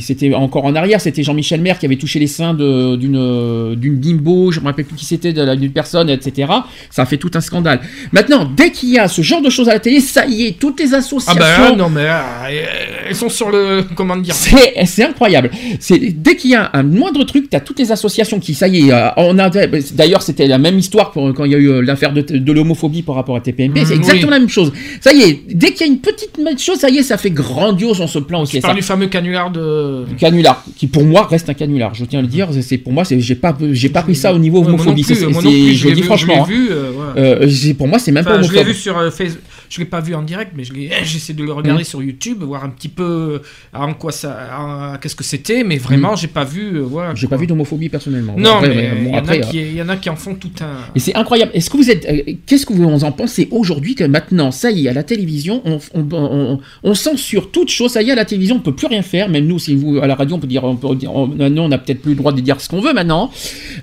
c'était 0.01 0.35
encore 0.35 0.65
en 0.67 0.75
arrière, 0.75 1.01
c'était 1.01 1.23
Jean-Michel 1.23 1.61
Maire 1.61 1.79
qui 1.79 1.87
avait 1.87 1.97
touché 1.97 2.19
les 2.19 2.27
seins 2.27 2.55
d'une 2.55 3.75
d'une 3.75 3.99
bimbo, 4.05 4.51
je 4.53 4.61
me 4.61 4.67
rappelle 4.67 4.85
plus 4.85 4.97
qui 4.97 5.07
c'était, 5.07 5.33
d'une 5.33 5.73
personne, 5.73 6.11
etc. 6.11 6.51
Ça 6.91 7.07
fait 7.07 7.17
tout 7.17 7.31
un 7.35 7.41
scandale. 7.41 7.81
Maintenant, 8.13 8.45
dès 8.45 8.71
qu'il 8.71 8.91
y 8.91 8.99
a 8.99 9.09
ce 9.09 9.23
genre 9.23 9.43
de 9.43 9.51
choses 9.51 9.69
à 9.69 9.75
la 9.75 9.81
télé, 9.81 10.01
ça 10.01 10.27
y 10.27 10.47
est, 10.47 10.59
toutes 10.59 10.81
les 10.81 10.95
Ah 10.95 10.99
associations. 10.99 11.39
bah 11.41 11.71
là, 11.71 11.77
non, 11.77 11.89
mais 11.89 12.07
euh, 12.07 12.67
elles 13.09 13.15
sont 13.17 13.29
sur 13.29 13.51
le. 13.51 13.85
Comment 13.95 14.17
dire 14.17 14.35
C'est 14.35 14.75
c'est 14.87 15.05
incroyable. 15.05 15.51
C'est 15.81 15.99
dès 15.99 16.37
qu'il 16.37 16.51
y 16.51 16.55
a 16.55 16.71
un 16.73 16.83
moindre 16.83 17.25
truc, 17.25 17.49
t'as 17.51 17.61
toutes 17.61 17.79
les 17.79 17.93
associations 17.93 18.41
qui, 18.41 18.55
ça 18.55 18.69
y 18.69 18.89
est, 18.89 18.93
euh, 18.93 19.09
on 19.17 19.39
a. 19.39 19.51
D'ailleurs, 19.93 20.23
c'était 20.23 20.47
la 20.47 20.59
même 20.59 20.79
histoire 20.79 21.11
pour, 21.11 21.33
quand 21.35 21.45
il 21.45 21.53
y 21.53 21.55
a 21.55 21.59
eu 21.59 21.69
euh, 21.69 21.81
l'affaire 21.81 22.13
de, 22.13 22.21
de 22.23 22.53
l'homophobie 22.53 23.03
par 23.03 23.15
rapport 23.15 23.37
à 23.37 23.41
TPMP. 23.41 23.81
Mm, 23.81 23.85
c'est 23.87 23.95
exactement 23.95 24.27
oui. 24.29 24.31
la 24.35 24.39
même 24.41 24.49
chose. 24.49 24.73
Ça 25.01 25.13
y 25.13 25.23
est, 25.23 25.41
dès 25.49 25.73
qu'il 25.73 25.87
y 25.87 25.91
a 25.91 25.93
une 25.93 26.01
petite 26.01 26.31
chose, 26.61 26.79
ça 26.79 26.91
y 26.91 26.99
est, 26.99 27.03
ça 27.03 27.17
fait 27.17 27.31
grandiose. 27.31 28.01
On 28.01 28.07
se 28.07 28.19
plaint 28.19 28.43
aussi. 28.43 28.57
Tu 28.57 28.61
parles 28.63 28.77
du 28.77 28.83
fameux 28.83 29.07
canular 29.07 29.51
de. 29.51 30.05
Canular, 30.19 30.65
qui 30.77 30.87
pour 30.87 31.05
moi 31.05 31.27
reste 31.27 31.49
un 31.49 31.55
canular. 31.55 31.95
Je 31.95 32.05
tiens 32.05 32.21
à 32.21 32.23
le 32.23 32.29
dire. 32.29 32.49
C'est 32.61 32.79
pour 32.79 32.93
moi, 32.93 33.05
c'est 33.05 33.21
j'ai 33.21 33.35
pas, 33.35 33.57
j'ai 33.73 33.89
pas 33.95 34.03
pris 34.03 34.15
ça 34.15 34.35
au 34.35 34.39
niveau 34.39 34.59
Ouais, 34.59 34.65
moi 34.65 34.73
non 34.73 34.79
homophobie. 34.81 35.05
plus, 35.05 35.15
C'est- 35.15 35.27
moi 35.27 35.41
non 35.43 35.51
c'est- 35.51 35.57
plus, 35.57 35.75
je 35.75 35.89
l'ai 35.89 35.95
vu- 35.95 36.03
franchement. 36.03 36.45
je 36.47 36.53
l'ai 36.53 36.59
vu, 36.59 36.69
euh, 36.71 36.91
hein. 37.01 37.15
Euh, 37.17 37.39
j'ai- 37.47 37.73
pour 37.73 37.89
moi, 37.89 37.99
c'est 37.99 38.13
même 38.13 38.25
Enfin, 38.27 38.37
pas 38.37 38.43
je 38.43 38.49
l'ai 38.53 38.59
homophobe. 38.59 38.75
vu 38.75 38.79
sur 38.79 38.99
euh, 38.99 39.11
Facebook. 39.11 39.41
Je 39.75 39.81
l'ai 39.81 39.85
pas 39.87 40.01
vu 40.01 40.15
en 40.15 40.23
direct, 40.23 40.53
mais 40.55 40.63
je 40.65 40.73
l'ai- 40.73 40.91
j'essaie 41.03 41.33
de 41.33 41.43
le 41.43 41.53
regarder 41.53 41.81
Mhm. 41.83 41.85
sur 41.89 42.03
YouTube, 42.03 42.43
voir 42.43 42.63
un 42.65 42.69
petit 42.71 42.89
peu 42.89 43.03
euh, 43.05 43.39
en 43.73 43.93
quoi 43.95 44.13
ça, 44.13 44.99
qu'est-ce 45.01 45.17
que 45.17 45.25
c'était, 45.25 45.65
mais 45.65 45.79
vraiment, 45.79 46.13
Mhm. 46.13 46.17
j'ai 46.19 46.29
pas 46.29 46.45
vu. 46.45 46.77
euh, 46.79 46.83
voilà. 46.83 47.13
J'ai 47.17 47.27
pas 47.27 47.37
vu 47.37 47.47
d'homophobie 47.47 47.89
personnellement. 47.89 48.35
Non, 48.39 48.57
Après, 48.59 48.69
mais 48.69 48.89
bon, 48.91 49.11
il 49.11 49.15
y, 49.15 49.19
en 49.19 49.29
a 49.29 49.37
qui, 49.39 49.73
y 49.75 49.83
en 49.83 49.89
a 49.89 49.97
qui 49.97 50.11
en 50.11 50.17
font 50.17 50.35
tout 50.35 50.51
un. 50.61 50.77
Et 50.95 51.01
c'est 51.01 51.15
incroyable. 51.17 51.51
Est-ce 51.55 51.69
que 51.71 51.77
vous 51.77 51.91
êtes, 51.91 52.05
euh, 52.07 52.33
qu'est-ce 52.47 52.65
que 52.67 52.73
vous 52.73 53.05
en 53.05 53.13
pensez 53.13 53.49
aujourd'hui 53.51 53.95
que 53.95 54.05
maintenant, 54.05 54.51
ça 54.53 54.71
y 54.71 54.87
est, 54.87 54.89
à 54.89 54.93
la 54.93 55.03
télévision, 55.03 55.61
on, 55.65 55.79
on, 55.95 56.07
on- 56.13 56.61
on 56.85 56.95
censure 56.95 57.51
toute 57.51 57.71
chose. 57.71 57.91
Ça 57.93 58.03
y 58.03 58.09
est, 58.09 58.13
à 58.13 58.15
la 58.15 58.25
télévision, 58.25 58.57
on 58.57 58.61
peut 58.61 58.75
plus 58.75 58.87
rien 58.87 59.03
faire. 59.03 59.29
Même 59.29 59.47
nous, 59.47 59.59
si 59.59 59.75
vous 59.75 59.99
à 59.99 60.07
la 60.07 60.15
radio, 60.15 60.37
on 60.37 60.39
peut 60.39 60.47
dire, 60.47 60.63
on 60.65 60.77
peut 60.77 60.95
dire, 60.95 61.15
on, 61.15 61.27
maintenant, 61.27 61.65
on 61.67 61.73
a 61.73 61.79
peut-être 61.79 62.01
plus 62.03 62.11
le 62.13 62.17
droit 62.17 62.33
de 62.33 62.41
dire 62.41 62.61
ce 62.61 62.69
qu'on 62.69 62.81
veut 62.81 62.93
maintenant. 62.93 63.31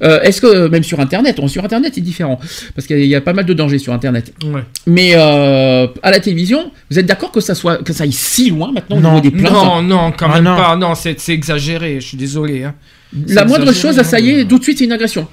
Euh, 0.04 0.22
Est-ce 0.22 0.40
que 0.42 0.68
même 0.68 0.84
sur 0.84 1.00
Internet, 1.00 1.40
on- 1.40 1.48
sur 1.48 1.64
Internet, 1.66 1.94
c'est 1.96 2.02
différent 2.02 2.40
parce 2.76 2.88
qu'il 2.88 2.98
y 2.98 3.02
a- 3.02 3.04
il 3.04 3.10
y 3.10 3.16
a 3.16 3.22
pas 3.22 3.34
mal 3.34 3.46
de 3.46 3.54
dangers 3.54 3.80
sur 3.80 3.94
Internet. 3.94 4.34
Ouais. 4.44 4.62
Mais 4.88 5.12
euh, 5.16 5.81
à 6.04 6.12
la 6.12 6.20
télévision, 6.20 6.72
vous 6.90 7.00
êtes 7.00 7.06
d'accord 7.06 7.32
que 7.32 7.40
ça 7.42 7.56
soit, 7.56 7.78
que 7.84 7.94
ça 7.94 8.04
aille 8.04 8.12
si 8.12 8.50
loin 8.50 8.72
maintenant 8.72 8.98
au 8.98 9.02
niveau 9.02 9.20
des 9.22 9.32
plaintes 9.32 9.54
Non, 9.54 9.82
non, 9.82 10.12
quand 10.16 10.28
Ah, 10.30 10.36
même 10.36 10.44
non. 10.44 10.56
pas. 10.56 10.76
Non, 10.76 10.94
c'est 10.96 11.18
exagéré. 11.30 12.00
Je 12.02 12.08
suis 12.08 12.18
désolé. 12.18 12.64
hein. 12.64 12.74
La 13.28 13.46
moindre 13.46 13.70
exagéré, 13.70 13.96
chose, 13.96 14.04
ça 14.06 14.20
y 14.20 14.32
hein. 14.32 14.38
est, 14.40 14.46
tout 14.46 14.58
de 14.58 14.64
suite, 14.64 14.78
c'est 14.80 14.86
une 14.86 14.92
agression. 14.92 15.28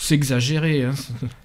C'est 0.00 0.16
exagéré. 0.16 0.82
hein. 0.84 0.90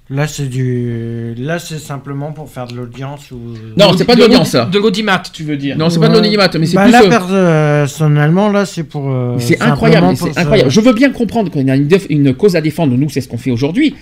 Là, 0.09 0.27
c'est 0.27 0.47
du. 0.49 1.33
Là, 1.37 1.59
c'est 1.59 1.77
simplement 1.79 2.31
pour 2.33 2.49
faire 2.49 2.67
de 2.67 2.75
l'audience 2.75 3.31
ou. 3.31 3.37
Non, 3.77 3.93
c'est 3.97 4.03
pas 4.05 4.15
de 4.15 4.21
l'audience. 4.21 4.53
De 4.53 4.77
l'audimat, 4.79 5.21
tu 5.31 5.43
veux 5.43 5.55
dire. 5.55 5.77
Non, 5.77 5.89
c'est 5.89 5.99
pas 5.99 6.09
de 6.09 6.15
l'audimat, 6.15 6.49
mais 6.59 6.65
c'est 6.65 6.75
Bah, 6.75 6.83
plus. 6.83 6.91
là, 6.91 7.21
euh, 7.31 7.81
personnellement, 7.83 8.49
là, 8.51 8.65
c'est 8.65 8.83
pour. 8.83 9.09
euh, 9.09 9.37
C'est 9.39 9.61
incroyable, 9.61 10.07
pour 10.17 10.27
c'est 10.27 10.33
ça. 10.33 10.41
incroyable. 10.41 10.71
Je 10.71 10.81
veux 10.81 10.93
bien 10.93 11.11
comprendre 11.11 11.49
qu'il 11.51 11.65
y 11.65 11.71
a 11.71 11.75
une, 11.75 11.87
une 12.09 12.33
cause 12.33 12.55
à 12.55 12.61
défendre, 12.61 12.97
nous 12.97 13.09
c'est 13.09 13.21
ce 13.21 13.29
qu'on 13.29 13.37
fait 13.37 13.51
aujourd'hui, 13.51 13.95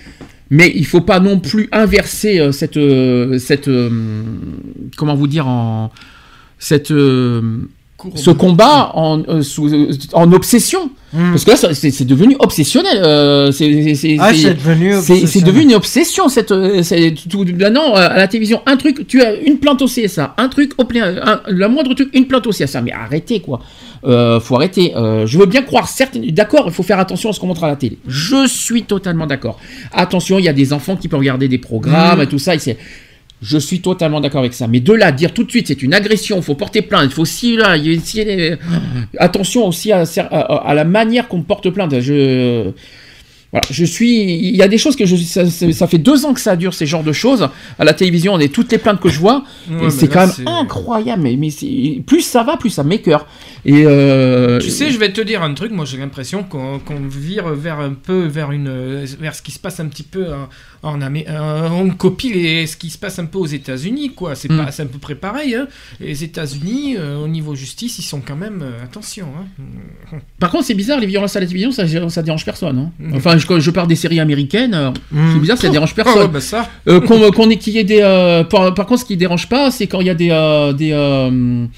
mais 0.50 0.72
il 0.74 0.86
faut 0.86 1.00
pas 1.02 1.20
non 1.20 1.38
plus 1.40 1.68
inverser 1.72 2.38
euh, 2.40 2.52
cette, 2.52 2.76
euh, 2.76 3.38
cette 3.38 3.68
euh, 3.68 3.90
comment 4.96 5.14
vous 5.14 5.26
dire 5.28 5.46
en 5.48 5.90
cette 6.58 6.90
ce 8.14 8.30
combat 8.30 8.92
en, 8.94 9.22
euh, 9.28 9.42
sous- 9.42 9.74
euh, 9.74 9.90
en 10.12 10.30
obsession. 10.32 10.90
Parce 11.12 11.44
que 11.44 11.50
là, 11.50 11.56
c'est 11.74 12.04
devenu 12.04 12.36
obsessionnel. 12.38 12.98
euh, 13.02 13.50
c'est 13.50 13.66
Hmm. 13.66 14.20
Ah, 14.20 14.32
c'est 15.26 15.40
devenu 15.46 15.62
une 15.62 15.74
obsession. 15.74 16.28
Cette, 16.28 16.52
tout, 17.28 17.44
maintenant, 17.58 17.96
euh, 17.96 18.08
à 18.08 18.16
la 18.18 18.28
télévision, 18.28 18.60
un 18.66 18.76
truc, 18.76 19.06
tu 19.08 19.20
as 19.22 19.34
une 19.34 19.58
plainte 19.58 19.82
au 19.82 19.86
CSA, 19.86 20.34
un 20.38 20.48
truc 20.48 20.72
au 20.78 20.84
un- 21.00 21.40
la 21.48 21.68
moindre 21.68 21.94
truc, 21.94 22.10
une 22.12 22.26
plainte 22.28 22.46
au 22.46 22.50
CSA. 22.52 22.82
Mais 22.82 22.92
arrêtez, 22.92 23.40
quoi. 23.40 23.60
Euh, 24.04 24.38
faut 24.40 24.54
arrêter. 24.56 24.92
Euh, 24.96 25.26
je 25.26 25.38
veux 25.38 25.46
bien 25.46 25.62
croire, 25.62 25.88
certes, 25.88 26.16
d'accord, 26.18 26.64
il 26.66 26.72
faut 26.72 26.82
faire 26.82 26.98
attention 27.00 27.30
à 27.30 27.32
ce 27.32 27.40
qu'on 27.40 27.48
montre 27.48 27.64
à 27.64 27.68
la 27.68 27.76
télé. 27.76 27.98
Je 28.06 28.46
suis 28.46 28.84
totalement 28.84 29.26
d'accord. 29.26 29.58
Attention, 29.92 30.38
il 30.38 30.44
y 30.44 30.48
a 30.48 30.52
des 30.52 30.72
enfants 30.72 30.96
qui 30.96 31.08
peuvent 31.08 31.18
regarder 31.20 31.48
des 31.48 31.58
programmes 31.58 32.18
Mhm. 32.18 32.24
et 32.24 32.26
tout 32.28 32.38
ça. 32.38 32.54
et 32.54 32.58
c'est- 32.58 32.76
je 33.42 33.58
suis 33.58 33.80
totalement 33.80 34.20
d'accord 34.20 34.40
avec 34.40 34.54
ça. 34.54 34.66
Mais 34.66 34.80
de 34.80 34.92
là, 34.92 35.12
dire 35.12 35.32
tout 35.32 35.44
de 35.44 35.50
suite, 35.50 35.66
c'est 35.68 35.82
une 35.82 35.94
agression, 35.94 36.36
il 36.38 36.42
faut 36.42 36.54
porter 36.56 36.82
plainte, 36.82 37.04
il 37.06 37.10
faut 37.10 37.22
aussi 37.22 37.56
là, 37.56 37.76
il 37.76 37.92
y 37.92 37.96
a- 37.96 38.00
si- 38.00 38.20
euh, 38.20 38.56
attention 39.18 39.66
aussi 39.66 39.92
à, 39.92 40.02
à- 40.30 40.68
à 40.68 40.74
la 40.74 40.84
manière 40.84 41.28
qu'on 41.28 41.42
porte 41.42 41.70
plainte. 41.70 42.00
Je, 42.00 42.70
voilà, 43.52 43.66
je 43.70 43.84
suis, 43.84 44.24
il 44.48 44.56
y 44.56 44.62
a 44.62 44.68
des 44.68 44.76
choses 44.76 44.94
que 44.94 45.06
je, 45.06 45.16
ça, 45.16 45.46
ça- 45.48 45.86
fait 45.86 45.96
deux 45.96 46.26
ans 46.26 46.34
que 46.34 46.40
ça 46.40 46.54
dure 46.54 46.74
ces 46.74 46.84
genres 46.84 47.02
de 47.02 47.12
choses 47.12 47.48
à 47.78 47.84
la 47.84 47.94
télévision. 47.94 48.34
On 48.34 48.38
est 48.38 48.52
toutes 48.52 48.70
les 48.70 48.76
plaintes 48.78 49.00
que 49.00 49.08
je 49.08 49.18
vois, 49.18 49.42
Ouais, 49.70 49.88
c'est 49.90 50.06
quand 50.08 50.26
même 50.26 50.46
incroyable. 50.48 51.22
Mais, 51.22 51.38
plus 52.06 52.20
ça 52.20 52.42
va, 52.42 52.58
plus 52.58 52.68
ça 52.68 52.84
m'écœure. 52.84 53.26
Et 53.64 53.84
euh, 53.86 54.58
Tu 54.60 54.68
sais, 54.68 54.90
je 54.90 54.98
vais 54.98 55.12
te 55.12 55.20
dire 55.22 55.42
un 55.42 55.54
truc. 55.54 55.72
Moi, 55.72 55.84
j'ai 55.86 55.96
l'impression 55.96 56.42
qu'on 56.42 56.78
qu'on 56.78 57.00
vire 57.08 57.48
vers 57.54 57.80
un 57.80 57.94
peu 57.94 58.26
vers 58.26 58.52
une 58.52 59.04
vers 59.18 59.34
ce 59.34 59.40
qui 59.42 59.50
se 59.52 59.58
passe 59.58 59.80
un 59.80 59.86
petit 59.86 60.02
peu 60.02 60.26
en, 60.32 60.48
en 60.82 61.00
Amé- 61.00 61.26
euh, 61.28 61.68
on 61.70 61.90
copie 61.90 62.32
les, 62.32 62.66
ce 62.66 62.76
qui 62.76 62.90
se 62.90 62.98
passe 62.98 63.18
un 63.18 63.24
peu 63.26 63.38
aux 63.38 63.46
États-Unis, 63.46 64.12
quoi. 64.14 64.34
C'est 64.34 64.50
Mm. 64.50 64.56
pas, 64.58 64.64
à 64.82 64.84
peu 64.86 64.98
près 64.98 65.14
pareil. 65.14 65.54
hein. 65.54 65.66
Les 66.00 66.22
États-Unis, 66.24 66.96
euh, 66.98 67.18
au 67.18 67.28
niveau 67.28 67.54
justice, 67.54 67.98
ils 67.98 68.02
sont 68.02 68.20
quand 68.20 68.36
même 68.36 68.60
euh, 68.62 68.84
attention. 68.84 69.26
hein. 69.38 70.18
Par 70.38 70.50
contre, 70.50 70.64
c'est 70.66 70.74
bizarre, 70.74 71.00
les 71.00 71.06
violences 71.06 71.34
à 71.36 71.40
la 71.40 71.46
télévision, 71.46 71.72
ça, 71.72 71.84
ça 72.08 72.22
dérange 72.22 72.44
personne. 72.44 72.78
hein. 72.78 72.90
Mhm. 72.98 73.16
Enfin, 73.16 73.36
je, 73.38 73.60
je 73.60 73.70
parle 73.70 73.88
des 73.88 73.96
séries 73.96 74.20
américaines, 74.20 74.92
Mhm. 75.10 75.32
c'est 75.34 75.40
bizarre, 75.40 75.58
ça 75.58 75.68
dérange 75.68 75.92
Ah 75.98 76.02
personne. 76.04 76.22
ouais, 76.22 76.28
bah 76.28 76.40
ça. 76.40 76.68
Qu'on 76.86 77.30
qu'on 77.32 77.50
ait 77.50 77.56
qu'il 77.56 77.74
y 77.74 77.78
ait 77.78 77.84
des. 77.84 78.00
par, 78.50 78.72
par 78.74 78.86
contre, 78.86 79.00
ce 79.00 79.06
qui 79.06 79.16
dérange 79.16 79.48
pas, 79.48 79.70
c'est 79.70 79.86
quand 79.86 80.00
il 80.00 80.06
y 80.06 80.10
a 80.10 80.14
des. 80.14 80.28
des 80.78 81.68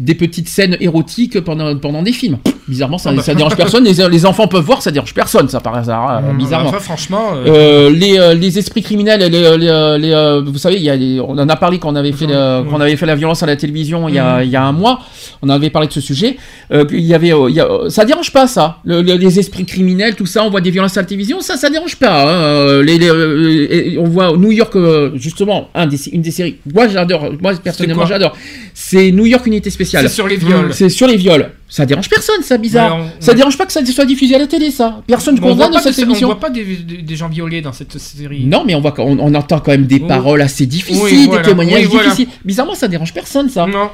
des 0.00 0.14
petites 0.14 0.48
scènes 0.48 0.76
érotiques 0.78 1.40
pendant, 1.40 1.76
pendant 1.76 2.02
des 2.04 2.12
films. 2.12 2.38
Bizarrement, 2.68 2.98
ça, 2.98 3.10
Ah 3.12 3.16
bah. 3.16 3.22
ça 3.22 3.34
dérange 3.34 3.56
personne. 3.56 3.84
Les, 3.84 4.08
les 4.08 4.26
enfants 4.26 4.46
peuvent 4.46 4.62
voir, 4.64 4.82
ça 4.82 4.90
dérange 4.90 5.14
personne, 5.14 5.48
ça 5.48 5.60
par 5.60 5.74
hasard, 5.74 6.10
euh, 6.22 6.32
Mmh, 6.32 6.36
bizarrement. 6.38 6.68
enfin, 6.68 6.78
franchement, 6.80 7.30
euh, 7.34 7.88
Euh, 7.88 7.90
les, 7.90 8.18
euh, 8.18 8.34
les 8.34 8.58
esprits 8.58 8.82
criminels, 8.82 9.20
les, 9.20 9.28
les, 9.30 9.56
les, 9.98 10.12
euh, 10.12 10.42
vous 10.44 10.58
savez, 10.58 10.76
il 10.76 10.82
y 10.82 10.90
a 10.90 11.22
on 11.24 11.38
en 11.38 11.48
a 11.48 11.56
parlé 11.56 11.78
quand 11.78 11.90
on 11.92 11.96
avait 11.96 12.12
fait, 12.12 12.26
le- 12.26 12.62
quand 12.68 12.76
on 12.76 12.80
avait 12.80 12.96
fait 12.96 13.06
la 13.06 13.14
violence 13.14 13.42
à 13.42 13.46
la 13.46 13.56
télévision 13.56 14.08
il 14.08 14.14
y 14.14 14.18
a, 14.18 14.42
il 14.44 14.50
y 14.50 14.56
a 14.56 14.62
un 14.62 14.72
mois. 14.72 15.00
On 15.42 15.48
avait 15.48 15.70
parlé 15.70 15.88
de 15.88 15.92
ce 15.92 16.00
sujet. 16.00 16.36
Euh, 16.72 16.84
il 16.92 17.00
y 17.04 17.14
avait, 17.14 17.32
euh, 17.32 17.48
il 17.48 17.54
y 17.56 17.60
a- 17.60 17.66
euh, 17.66 17.88
ça 17.88 18.04
dérange 18.04 18.32
pas 18.32 18.46
ça. 18.46 18.78
Le- 18.84 19.00
le- 19.02 19.14
les 19.14 19.38
esprits 19.38 19.64
criminels, 19.64 20.14
tout 20.16 20.26
ça, 20.26 20.44
on 20.44 20.50
voit 20.50 20.60
des 20.60 20.70
violences 20.70 20.96
à 20.96 21.00
la 21.00 21.06
télévision, 21.06 21.40
ça, 21.40 21.56
ça 21.56 21.70
dérange 21.70 21.96
pas. 21.96 22.22
hein. 22.24 22.28
Euh, 22.28 22.82
les, 22.82 22.98
les, 22.98 23.08
euh, 23.10 23.66
et 23.70 23.98
on 23.98 24.04
voit 24.04 24.36
New 24.36 24.52
York, 24.52 24.74
euh, 24.76 25.10
justement, 25.14 25.68
un 25.74 25.86
des, 25.86 26.08
une 26.12 26.22
des 26.22 26.30
séries. 26.30 26.56
Moi, 26.72 26.88
j'adore. 26.88 27.30
Moi, 27.40 27.52
personnellement, 27.62 28.04
j'adore. 28.06 28.36
C'est 28.74 29.10
New 29.12 29.26
York 29.26 29.46
Unité 29.46 29.70
Spéciale. 29.70 30.08
C'est 30.08 30.14
sur 30.14 30.28
les 30.28 30.36
viols. 30.36 30.66
Mmh, 30.66 30.72
C'est 30.72 30.88
sur 30.88 31.06
les 31.06 31.16
viols. 31.16 31.50
Ça 31.70 31.84
dérange 31.84 32.08
personne, 32.08 32.42
ça, 32.42 32.56
bizarre. 32.56 32.96
Ouais, 32.96 33.04
on- 33.18 33.22
Ça 33.22 33.34
dérange 33.34 33.58
pas 33.58 33.66
que 33.66 33.72
ça 33.72 33.84
soit 33.84 34.06
diffusé 34.06 34.34
à 34.34 34.38
la 34.38 34.46
télé, 34.46 34.70
ça. 34.70 35.02
Personne 35.06 35.34
ne 35.34 35.40
condamne 35.40 35.70
pas, 35.70 35.80
cette 35.82 35.96
de- 35.98 36.02
on 36.02 36.06
émission. 36.06 36.28
voit 36.28 36.40
pas 36.40 36.48
des, 36.48 36.64
des- 36.64 37.02
des 37.02 37.16
gens 37.16 37.28
violés 37.28 37.60
dans 37.60 37.72
cette 37.72 37.98
série. 37.98 38.44
Non, 38.46 38.64
mais 38.66 38.74
on, 38.74 38.80
voit, 38.80 38.94
on, 38.98 39.34
entend 39.34 39.60
quand 39.60 39.72
même 39.72 39.84
des 39.84 39.96
Oui. 39.96 40.08
paroles 40.08 40.40
assez 40.40 40.64
difficiles, 40.64 41.02
Oui, 41.02 41.26
voilà. 41.26 41.42
des 41.42 41.48
témoignages 41.50 41.82
Oui, 41.82 41.88
voilà. 41.90 42.08
difficiles. 42.08 42.28
Bizarrement, 42.42 42.74
ça 42.74 42.88
dérange 42.88 43.12
personne, 43.12 43.50
ça. 43.50 43.66
Non. 43.66 43.90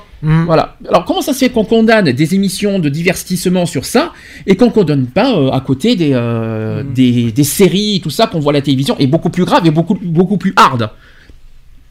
Voilà. 0.47 0.77
Alors, 0.89 1.05
comment 1.05 1.20
ça 1.20 1.33
se 1.33 1.41
fait 1.41 1.51
qu'on 1.51 1.65
condamne 1.65 2.12
des 2.12 2.35
émissions 2.35 2.78
de 2.78 2.89
divertissement 2.89 3.67
sur 3.67 3.85
ça 3.85 4.12
et 4.47 4.55
qu'on 4.57 4.70
condamne 4.70 5.07
pas 5.07 5.33
euh, 5.36 5.51
à 5.51 5.61
côté 5.61 5.97
des, 5.97 6.11
euh, 6.12 6.83
Mm. 6.85 6.93
des, 6.94 7.33
des 7.33 7.44
séries, 7.44 8.01
tout 8.03 8.09
ça 8.11 8.27
qu'on 8.28 8.39
voit 8.39 8.53
à 8.53 8.55
la 8.55 8.62
télévision, 8.62 8.94
et 9.01 9.07
beaucoup 9.09 9.31
plus 9.31 9.44
grave 9.44 9.67
et 9.67 9.70
beaucoup, 9.70 9.99
beaucoup 10.01 10.39
plus 10.39 10.53
hard 10.57 10.91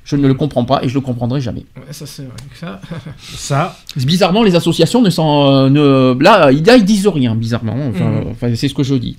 Je 0.06 0.16
ne 0.18 0.28
le 0.28 0.34
comprends 0.34 0.66
pas 0.66 0.84
et 0.84 0.90
je 0.90 0.94
le 0.96 1.02
comprendrai 1.02 1.40
jamais. 1.40 1.66
Ouais, 1.78 1.84
ça 1.92 2.06
c'est 2.06 2.24
vrai. 2.24 2.34
que 2.52 2.58
Ça. 2.60 2.82
Ça. 3.36 3.78
Bizarrement, 3.96 4.44
les 4.44 4.56
associations 4.56 5.02
ne 5.02 5.10
s'en. 5.10 5.50
euh, 5.52 5.70
ne- 5.70 6.22
là, 6.22 6.52
ils, 6.52 6.62
disent 6.84 7.08
rien, 7.08 7.36
bizarrement. 7.36 7.76
Enfin, 7.90 8.22
enfin, 8.32 8.54
c'est 8.56 8.68
ce 8.68 8.74
que 8.74 8.84
je 8.84 8.96
dis. 8.96 9.16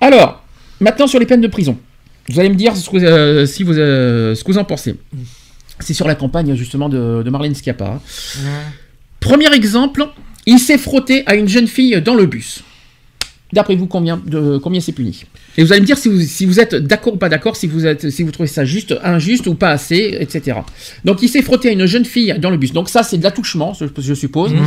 Alors, 0.00 0.42
maintenant 0.80 1.06
sur 1.06 1.18
les 1.18 1.26
peines 1.26 1.40
de 1.40 1.46
prison. 1.48 1.78
Vous 2.28 2.40
allez 2.40 2.48
me 2.48 2.54
dire 2.54 2.74
ce 2.76 2.88
que, 2.90 2.96
euh, 2.96 3.44
si 3.46 3.62
vous, 3.62 3.78
euh, 3.78 4.34
ce 4.34 4.42
que 4.44 4.50
vous 4.52 4.58
en 4.58 4.64
pensez. 4.64 4.96
C'est 5.80 5.92
sur 5.94 6.06
la 6.08 6.14
campagne, 6.14 6.54
justement, 6.54 6.88
de, 6.88 7.22
de 7.22 7.30
Marlène 7.30 7.54
Schiappa. 7.54 7.84
hein. 7.86 8.00
Premier 9.20 9.52
exemple, 9.54 10.06
il 10.46 10.58
s'est 10.58 10.78
frotté 10.78 11.22
à 11.26 11.34
une 11.34 11.48
jeune 11.48 11.66
fille 11.66 12.00
dans 12.02 12.14
le 12.14 12.26
bus. 12.26 12.63
D'après 13.54 13.76
vous, 13.76 13.86
combien, 13.86 14.16
de, 14.16 14.58
combien 14.58 14.80
c'est 14.80 14.90
puni? 14.92 15.24
Et 15.56 15.62
vous 15.62 15.72
allez 15.72 15.80
me 15.80 15.86
dire 15.86 15.96
si 15.96 16.08
vous, 16.08 16.20
si 16.20 16.44
vous 16.44 16.58
êtes 16.58 16.74
d'accord 16.74 17.14
ou 17.14 17.16
pas 17.16 17.28
d'accord, 17.28 17.54
si 17.54 17.68
vous, 17.68 17.86
êtes, 17.86 18.10
si 18.10 18.24
vous 18.24 18.32
trouvez 18.32 18.48
ça 18.48 18.64
juste, 18.64 18.94
injuste 19.04 19.46
ou 19.46 19.54
pas 19.54 19.70
assez, 19.70 20.16
etc. 20.18 20.58
Donc 21.04 21.22
il 21.22 21.28
s'est 21.28 21.40
frotté 21.40 21.68
à 21.68 21.72
une 21.72 21.86
jeune 21.86 22.04
fille 22.04 22.34
dans 22.40 22.50
le 22.50 22.56
bus. 22.56 22.72
Donc 22.72 22.88
ça, 22.88 23.04
c'est 23.04 23.16
de 23.16 23.22
l'attouchement, 23.22 23.72
je, 23.74 24.14
suppose. 24.14 24.52
Mhm. 24.52 24.64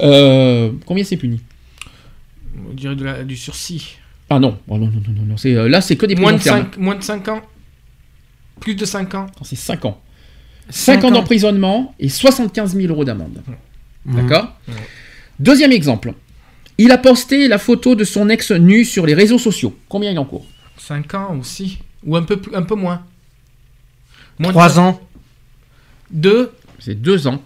Euh, 0.00 0.70
combien 0.84 1.04
c'est 1.04 1.16
puni? 1.16 1.40
On 2.68 2.74
dirait 2.74 2.96
de 2.96 3.04
la- 3.04 3.22
du 3.22 3.36
sursis. 3.36 3.96
Ah 4.28 4.40
non, 4.40 4.58
Oh 4.68 4.76
non, 4.76 4.86
non, 4.86 5.00
non, 5.06 5.14
non, 5.20 5.22
non, 5.28 5.36
c'est, 5.36 5.54
euh, 5.54 5.68
là 5.68 5.80
c'est 5.80 5.94
que 5.94 6.04
des 6.04 6.16
Moins 6.16 6.32
de, 6.32 6.38
fermes. 6.38 6.62
5, 6.64 6.78
moins 6.78 6.96
de 6.96 7.02
5 7.04 7.28
ans 7.28 7.42
Plus 8.58 8.74
de 8.74 8.84
5 8.84 9.14
ans 9.14 9.26
C'est 9.44 9.54
5 9.54 9.84
ans. 9.84 10.00
5 10.68 10.94
Cinq 10.96 11.04
ans 11.04 11.08
ans. 11.08 11.10
d'emprisonnement 11.12 11.94
et 12.00 12.08
75 12.08 12.74
000 12.74 12.88
euros 12.92 13.04
d'amende. 13.04 13.40
Mhm. 14.04 14.16
D'accord? 14.16 14.52
Deuxième 15.38 15.70
exemple. 15.70 16.12
Il 16.78 16.90
a 16.92 16.98
posté 16.98 17.48
la 17.48 17.58
photo 17.58 17.94
de 17.94 18.04
son 18.04 18.28
ex 18.28 18.50
nu 18.50 18.84
sur 18.84 19.06
les 19.06 19.14
réseaux 19.14 19.38
sociaux. 19.38 19.74
Combien 19.88 20.10
il 20.10 20.18
en 20.18 20.24
court? 20.24 20.46
5 20.78 21.14
ans 21.14 21.36
aussi 21.40 21.78
Ou 22.04 22.16
un 22.16 22.22
peu, 22.22 22.36
plus- 22.36 22.54
un 22.54 22.62
peu 22.62 22.74
moins 22.74 23.02
Moins 24.38 24.48
de 24.50 24.52
Trois 24.54 24.68
cinq- 24.68 24.80
ans. 24.82 25.00
Deux 26.10 26.52
C'est 26.78 26.94
2 27.00 27.26
ans 27.26 27.42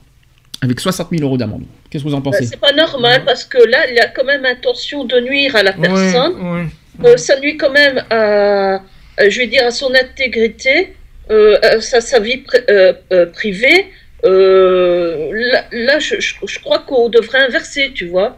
avec 0.62 0.80
60 0.80 1.08
000 1.10 1.22
euros 1.22 1.38
d'amende. 1.38 1.62
Qu'est-ce 1.88 2.04
que 2.04 2.08
vous 2.08 2.14
en 2.14 2.18
Bah, 2.20 2.32
pensez 2.32 2.46
c'est 2.46 2.60
pas 2.60 2.72
normal 2.72 3.22
parce 3.24 3.44
que 3.44 3.58
là, 3.58 3.88
il 3.90 3.98
a 3.98 4.08
quand 4.08 4.24
même 4.24 4.44
intention 4.44 5.04
de 5.04 5.18
nuire 5.20 5.54
à 5.56 5.62
la 5.62 5.72
personne. 5.72 6.68
Euh, 7.04 7.16
ça 7.16 7.38
nuit 7.40 7.56
quand 7.56 7.70
même 7.72 8.04
à, 8.10 8.82
à- 9.16 9.28
je 9.28 9.38
vais 9.38 9.46
dire, 9.46 9.64
à 9.66 9.70
son 9.70 9.90
intégrité, 9.94 10.94
euh, 11.30 11.56
à 11.62 11.80
sa, 11.80 12.00
sa 12.00 12.18
vie 12.20 12.42
pri- 12.46 12.64
euh, 12.68 12.92
euh, 13.12 13.26
privée. 13.26 13.86
Euh, 14.24 15.30
là, 15.32 15.64
là, 15.72 15.98
je, 15.98 16.16
je- 16.20 16.34
je 16.46 16.58
crois 16.58 16.80
qu'on 16.80 17.08
devrait 17.08 17.38
inverser, 17.46 17.92
tu 17.94 18.06
vois. 18.08 18.36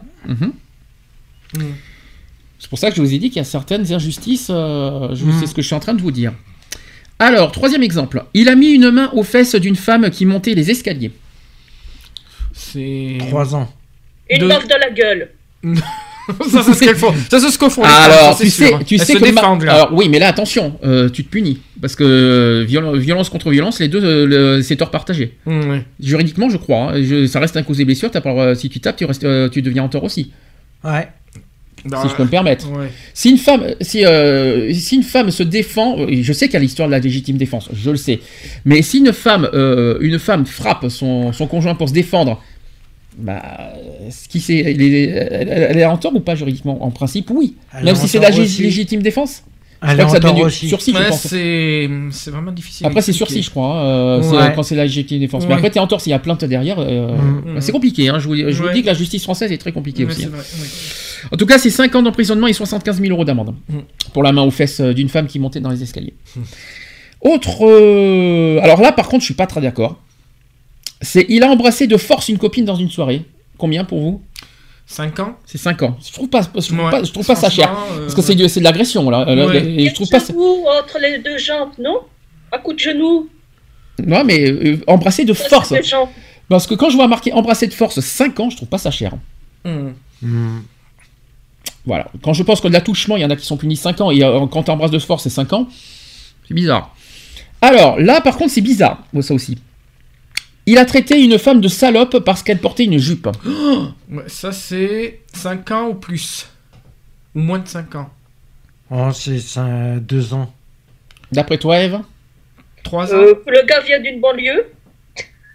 C'est 2.59 2.69
pour 2.69 2.79
ça 2.79 2.89
que 2.89 2.95
je 2.95 3.01
vous 3.01 3.13
ai 3.13 3.17
dit 3.17 3.29
qu'il 3.29 3.37
y 3.37 3.41
a 3.41 3.43
certaines 3.45 3.91
injustices. 3.93 4.47
euh, 4.49 5.13
je- 5.13 5.25
Mhm. 5.25 5.33
C'est 5.39 5.47
ce 5.47 5.53
que 5.53 5.61
je 5.61 5.67
suis 5.67 5.75
en 5.75 5.79
train 5.79 5.93
de 5.93 6.01
vous 6.01 6.11
dire. 6.11 6.31
Alors, 7.19 7.51
troisième 7.51 7.83
exemple. 7.83 8.23
Il 8.33 8.49
a 8.49 8.55
mis 8.55 8.71
une 8.71 8.89
main 8.91 9.09
aux 9.13 9.23
fesses 9.23 9.55
d'une 9.55 9.75
femme 9.75 10.09
qui 10.09 10.25
montait 10.25 10.53
les 10.55 10.71
escaliers. 10.71 11.11
C'est. 12.53 13.17
Trois 13.19 13.55
ans. 13.55 13.71
Une 14.29 14.39
Deux. 14.39 14.47
dans 14.47 14.77
la 14.79 14.89
gueule. 14.91 15.29
ça, 16.49 16.63
c'est 16.63 16.73
ce 16.73 16.79
qu'elles 16.79 16.95
font. 16.95 17.13
Ça, 17.29 17.39
c'est 17.39 17.49
ce 17.51 17.57
font. 17.69 17.83
Alors, 17.83 18.37
tu 18.37 18.43
c'est 18.45 18.49
sais, 18.49 18.67
sûr. 18.67 18.79
tu 18.85 18.97
sais 18.97 19.13
que 19.15 19.19
ma- 19.19 19.27
défendent, 19.31 19.63
là. 19.63 19.73
Alors 19.75 19.93
oui, 19.93 20.07
mais 20.09 20.19
là 20.19 20.27
attention, 20.27 20.77
euh, 20.83 21.09
tu 21.09 21.23
te 21.23 21.29
punis 21.29 21.59
parce 21.81 21.95
que 21.95 22.03
euh, 22.03 22.65
viol- 22.65 22.97
violence 22.97 23.29
contre 23.29 23.49
violence, 23.49 23.79
les 23.79 23.87
deux, 23.87 24.03
euh, 24.03 24.25
le- 24.25 24.61
c'est 24.61 24.75
tort 24.77 24.91
partagé. 24.91 25.37
Mm. 25.45 25.79
Juridiquement, 25.99 26.49
je 26.49 26.57
crois. 26.57 26.93
hein, 26.93 27.03
je- 27.03 27.27
ça 27.27 27.39
reste 27.39 27.57
un 27.57 27.63
cause 27.63 27.79
et 27.81 27.85
blessure. 27.85 28.09
si 28.55 28.69
tu 28.69 28.79
tapes, 28.79 28.95
tu 28.97 29.05
restes, 29.05 29.23
euh, 29.23 29.49
tu 29.49 29.61
deviens 29.61 29.83
en 29.83 29.89
tort 29.89 30.03
aussi. 30.03 30.31
Ouais. 30.83 31.07
Bah, 31.85 31.99
si 32.01 32.09
je 32.09 32.15
peux 32.15 32.23
me 32.23 32.29
permettre. 32.29 32.69
ouais. 32.71 32.89
Si 33.13 33.29
une 33.29 33.37
femme, 33.37 33.63
si, 33.81 34.05
euh, 34.05 34.73
si 34.73 34.95
une 34.95 35.03
femme 35.03 35.31
se 35.31 35.43
défend, 35.43 35.97
je 36.09 36.33
sais 36.33 36.45
qu'il 36.47 36.53
y 36.53 36.57
a 36.57 36.59
l'histoire 36.61 36.87
de 36.87 36.93
la 36.93 36.99
légitime 36.99 37.37
défense, 37.37 37.69
je 37.73 37.91
le 37.91 37.97
sais. 37.97 38.21
Mais 38.65 38.81
si 38.81 38.99
une 38.99 39.11
femme, 39.11 39.49
euh, 39.53 39.97
une 40.01 40.17
femme 40.19 40.45
frappe 40.45 40.87
son, 40.89 41.33
son 41.33 41.47
conjoint 41.47 41.75
pour 41.75 41.89
se 41.89 41.93
défendre, 41.93 42.41
bah, 43.17 43.41
ce 44.09 44.27
qui 44.29 44.39
c'est, 44.39 44.57
elle, 44.59 44.81
est- 44.81 45.03
elle- 45.03 45.67
elle 45.71 45.77
est 45.77 45.85
en 45.85 45.97
tort 45.97 46.15
ou 46.15 46.19
pas 46.21 46.35
juridiquement? 46.35 46.83
En 46.83 46.89
principe, 46.91 47.29
oui. 47.31 47.55
Elle 47.77 47.83
Même 47.85 47.95
si 47.95 48.07
c'est 48.07 48.19
la 48.19 48.29
aussi. 48.29 48.63
légitime 48.63 49.01
défense? 49.01 49.43
Elle 49.85 49.99
est 49.99 50.05
que 50.05 50.11
ça 50.11 50.19
devient 50.19 50.43
aussi. 50.43 50.69
sursis, 50.69 50.93
je 50.93 50.97
Ouais, 50.97 51.09
pense. 51.09 51.27
c'est 51.27 51.89
c'est 52.11 52.31
vraiment 52.31 52.53
difficile. 52.53 52.87
Après, 52.87 53.01
c'est 53.01 53.11
sursis, 53.11 53.43
je 53.43 53.49
crois, 53.49 53.81
hein, 53.81 53.85
euh, 53.85 54.31
Ouais. 54.31 54.53
quand 54.55 54.63
c'est 54.63 54.75
la 54.75 54.83
légitime 54.83 55.19
défense. 55.19 55.45
Mais 55.45 55.53
après, 55.55 55.69
t'es 55.69 55.79
en 55.81 55.87
tort 55.87 55.99
s'il 55.99 56.11
y 56.11 56.13
a 56.13 56.19
plainte 56.19 56.45
derrière. 56.45 56.79
euh, 56.79 57.09
Mm. 57.17 57.55
bah, 57.55 57.59
c'est 57.61 57.73
compliqué. 57.73 58.07
Hein, 58.07 58.17
je 58.19 58.27
vous, 58.29 58.35
je 58.37 58.43
vous 58.53 58.63
Ouais. 58.67 58.73
dis 58.73 58.81
que 58.81 58.87
la 58.87 58.93
justice 58.93 59.23
française 59.23 59.51
est 59.51 59.57
très 59.57 59.73
compliquée 59.73 60.05
aussi. 60.05 60.21
c'est 60.21 60.27
hein. 60.27 60.31
En 61.31 61.37
tout 61.37 61.45
cas, 61.45 61.57
c'est 61.57 61.69
5 61.69 61.95
ans 61.95 62.01
d'emprisonnement 62.01 62.47
et 62.47 62.53
75 62.53 62.99
000 62.99 63.11
euros 63.11 63.25
d'amende 63.25 63.55
Mm. 63.69 63.79
pour 64.13 64.23
la 64.23 64.31
main 64.31 64.41
aux 64.43 64.51
fesses 64.51 64.79
euh, 64.81 64.93
d'une 64.93 65.09
femme 65.09 65.27
qui 65.27 65.39
montait 65.39 65.59
dans 65.59 65.69
les 65.69 65.81
escaliers. 65.83 66.13
Autre. 67.21 67.65
euh, 67.65 68.59
Alors 68.61 68.81
là, 68.81 68.91
par 68.91 69.07
contre, 69.07 69.21
je 69.21 69.25
suis 69.25 69.33
pas 69.33 69.47
très 69.47 69.61
d'accord. 69.61 69.99
C'est 71.01 71.25
il 71.29 71.43
a 71.43 71.49
embrassé 71.49 71.87
de 71.87 71.97
force 71.97 72.29
une 72.29 72.37
copine 72.37 72.65
dans 72.65 72.75
une 72.75 72.89
soirée. 72.89 73.23
Combien 73.57 73.83
pour 73.85 73.99
vous? 73.99 74.21
5 74.85 75.19
ans? 75.21 75.37
C'est 75.45 75.57
5 75.57 75.81
ans. 75.83 75.97
Je 76.05 76.11
trouve 76.11 76.27
pas, 76.29 76.41
je 76.41 76.47
trouve 76.67 76.79
Ouais, 76.79 76.91
pas, 76.91 77.03
je 77.03 77.11
trouve 77.11 77.25
pas 77.25 77.35
ça 77.35 77.49
cher. 77.49 77.71
euh, 77.93 78.01
Parce 78.01 78.15
que 78.15 78.21
c'est 78.21 78.35
de, 78.35 78.47
c'est 78.47 78.59
de 78.59 78.65
l'agression 78.65 79.09
là. 79.09 79.25
Euh, 79.29 79.47
Ouais. 79.47 79.63
Et 79.65 79.89
je 79.89 79.93
trouve 79.93 80.09
pas 80.09 80.19
ça. 80.19 80.33
Entre 80.33 80.99
les 81.01 81.19
deux 81.19 81.37
jambes, 81.37 81.69
non? 81.79 81.99
À 82.51 82.57
coup 82.57 82.73
de 82.73 82.79
genou. 82.79 83.29
Non, 84.05 84.23
mais 84.25 84.49
euh, 84.49 84.81
embrasser 84.87 85.23
de 85.23 85.33
force. 85.33 85.73
Parce 86.49 86.67
que 86.67 86.73
quand 86.75 86.89
je 86.89 86.95
vois 86.97 87.07
marqué 87.07 87.31
embrasser 87.31 87.67
de 87.67 87.73
force 87.73 87.99
5 88.01 88.39
ans, 88.41 88.49
je 88.49 88.57
trouve 88.57 88.67
pas 88.67 88.77
ça 88.77 88.91
cher. 88.91 89.13
Mm. 89.63 89.89
Voilà. 91.85 92.07
Quand 92.23 92.33
je 92.33 92.43
pense 92.43 92.61
que 92.61 92.67
de 92.67 92.73
l'attouchement, 92.73 93.17
il 93.17 93.21
y 93.21 93.25
en 93.25 93.29
a 93.29 93.35
qui 93.35 93.45
sont 93.45 93.57
punis 93.57 93.75
5 93.75 94.01
ans, 94.01 94.11
et 94.11 94.23
euh, 94.23 94.45
quand 94.47 94.63
tu 94.63 94.71
embrasses 94.71 94.91
de 94.91 94.99
force, 94.99 95.23
c'est 95.23 95.29
5 95.29 95.51
ans, 95.53 95.67
c'est 96.47 96.53
bizarre. 96.53 96.95
Alors, 97.61 97.99
là, 97.99 98.21
par 98.21 98.37
contre, 98.37 98.51
c'est 98.51 98.61
bizarre, 98.61 99.03
Ouais, 99.13 99.21
ça 99.21 99.33
aussi. 99.33 99.57
Il 100.65 100.77
a 100.77 100.85
traité 100.85 101.21
une 101.21 101.37
femme 101.37 101.59
de 101.59 101.67
salope 101.67 102.19
parce 102.19 102.41
qu'elle 102.41 102.59
portait 102.59 102.85
une 102.85 102.97
jupe. 102.97 103.27
Ça, 104.27 104.51
c'est 104.53 105.19
5 105.33 105.71
ans 105.71 105.87
ou 105.89 105.93
plus? 105.95 106.47
Ou 107.35 107.39
moins 107.41 107.59
de 107.59 107.67
5 107.67 107.95
ans? 107.95 108.09
Oh, 108.89 109.09
c'est 109.11 109.39
2 109.99 110.33
ans. 110.33 110.53
D'après 111.33 111.57
toi, 111.57 111.79
Eve? 111.79 111.99
3 112.83 113.13
ans? 113.13 113.17
Euh, 113.17 113.33
le 113.47 113.65
gars 113.65 113.81
vient 113.81 113.99
d'une 113.99 114.21
banlieue. 114.21 114.67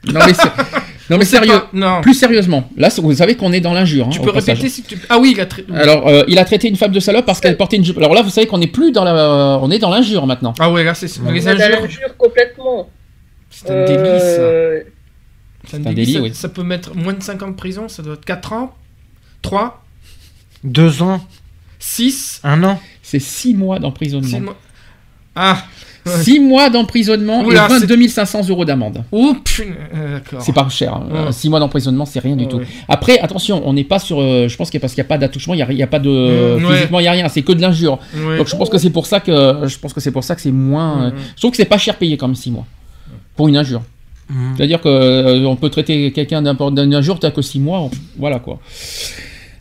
Non, 0.04 0.20
mais, 0.26 0.34
c'est- 0.34 0.42
non, 1.10 1.18
mais 1.18 1.24
sérieux. 1.24 1.52
pas, 1.52 1.68
non. 1.72 2.00
Plus 2.02 2.14
sérieusement. 2.14 2.68
Là, 2.76 2.88
vous 2.98 3.14
savez 3.14 3.36
qu'on 3.36 3.52
est 3.52 3.60
dans 3.60 3.72
l'injure. 3.72 4.06
hein, 4.06 4.10
Tu 4.12 4.20
peux 4.20 4.32
passage. 4.32 4.58
répéter 4.58 4.68
si 4.68 4.82
tu. 4.82 4.98
Ah 5.08 5.18
oui, 5.18 5.32
il 5.34 5.40
a 5.40 5.46
traité. 5.46 5.72
Alors, 5.74 6.06
euh, 6.08 6.22
il 6.28 6.38
a 6.38 6.44
traité 6.44 6.68
une 6.68 6.76
femme 6.76 6.92
de 6.92 7.00
salope 7.00 7.24
parce 7.26 7.40
qu'elle 7.40 7.56
portait 7.56 7.76
une 7.76 7.84
jupe. 7.84 7.96
Alors 7.98 8.14
là, 8.14 8.22
vous 8.22 8.30
savez 8.30 8.46
qu'on 8.46 8.58
n'est 8.58 8.66
plus 8.66 8.92
dans 8.92 9.04
la, 9.04 9.58
on 9.62 9.70
est 9.70 9.78
dans 9.78 9.90
l'injure 9.90 10.26
maintenant. 10.26 10.52
Ah 10.58 10.70
ouais, 10.70 10.84
là, 10.84 10.94
c'est 10.94 11.06
les 11.06 11.48
est 11.48 11.54
dans 11.56 11.62
injures. 11.62 11.80
l'injure 11.82 12.16
complètement. 12.16 12.90
C'est 13.50 13.70
un 13.70 13.84
délit, 13.86 13.96
ça. 14.20 14.40
Euh, 14.40 14.80
C'est 15.66 15.76
un 15.76 15.80
un 15.80 15.82
délit, 15.92 15.94
délit, 15.94 16.12
ça, 16.14 16.20
oui. 16.20 16.30
ça 16.34 16.48
peut 16.50 16.62
mettre 16.62 16.94
moins 16.94 17.14
de 17.14 17.22
5 17.22 17.42
ans 17.42 17.48
de 17.48 17.54
prison, 17.56 17.88
ça 17.88 18.02
doit 18.02 18.14
être 18.14 18.24
4 18.26 18.52
ans 18.52 18.74
3 19.42 19.84
2 20.64 21.02
ans 21.02 21.20
6 21.78 22.40
1 22.44 22.62
an 22.64 22.80
C'est 23.02 23.18
6 23.20 23.54
mois 23.54 23.78
d'emprisonnement. 23.78 24.40
Mois. 24.40 24.56
Ah 25.34 25.62
6 26.08 26.40
mois 26.40 26.70
d'emprisonnement 26.70 27.48
et 27.50 27.54
22 27.54 28.08
500 28.08 28.48
euros 28.48 28.64
d'amende. 28.64 29.04
Oh 29.12 29.34
euh. 29.60 30.18
C'est 30.40 30.52
pas 30.54 30.68
cher. 30.68 31.00
Ouais. 31.10 31.32
6 31.32 31.48
mois 31.50 31.60
d'emprisonnement, 31.60 32.04
c'est 32.06 32.20
rien 32.20 32.36
du 32.36 32.46
tout. 32.48 32.60
Après, 32.88 33.18
attention, 33.18 33.62
on 33.66 33.72
n'est 33.72 33.84
pas 33.84 33.98
sur. 33.98 34.20
euh, 34.20 34.48
je 34.48 34.56
pense 34.56 34.70
que 34.70 34.78
parce 34.78 34.94
qu'il 34.94 35.02
n'y 35.02 35.06
a 35.06 35.08
pas 35.08 35.18
d'attouchement, 35.18 35.54
il 35.54 35.66
n'y 35.74 35.82
a, 35.82 35.86
pas 35.86 35.98
de. 35.98 36.56
Mm, 36.58 36.72
physiquement, 36.72 37.00
il 37.00 37.02
n'y 37.02 37.08
a 37.08 37.12
rien. 37.12 37.28
C'est 37.28 37.42
que 37.42 37.52
de 37.52 37.60
l'injure. 37.60 37.98
Donc 38.36 38.46
je 38.48 38.56
pense 38.56 38.68
que 38.68 38.78
c'est 38.78 38.90
pour 38.90 39.06
ça 39.06 39.20
que. 39.20 39.66
Je 39.66 39.78
pense 39.78 39.92
que 39.92 40.00
c'est 40.00 40.10
pour 40.12 40.24
ça 40.24 40.34
que 40.34 40.40
c'est 40.40 40.50
moins. 40.52 41.02
euh, 41.02 41.10
Mm, 41.10 41.14
mm. 41.14 41.18
Je 41.36 41.40
trouve 41.40 41.50
que 41.52 41.56
c'est 41.56 41.64
pas 41.64 41.78
cher 41.78 41.96
payé 41.96 42.16
quand 42.16 42.26
même 42.28 42.34
6 42.34 42.50
mois. 42.50 42.66
Pour 43.36 43.48
une 43.48 43.56
injure. 43.56 43.82
Mm. 44.28 44.34
C'est-à-dire 44.56 44.80
que 44.80 44.88
euh, 44.88 45.44
on 45.46 45.56
peut 45.56 45.70
traiter 45.70 46.12
quelqu'un 46.12 46.42
d'une 46.42 46.94
injure, 46.94 47.18
t'as 47.18 47.30
que 47.30 47.42
6 47.42 47.60
mois. 47.60 47.80
on- 47.80 47.90
Voilà 48.18 48.38
quoi. 48.38 48.58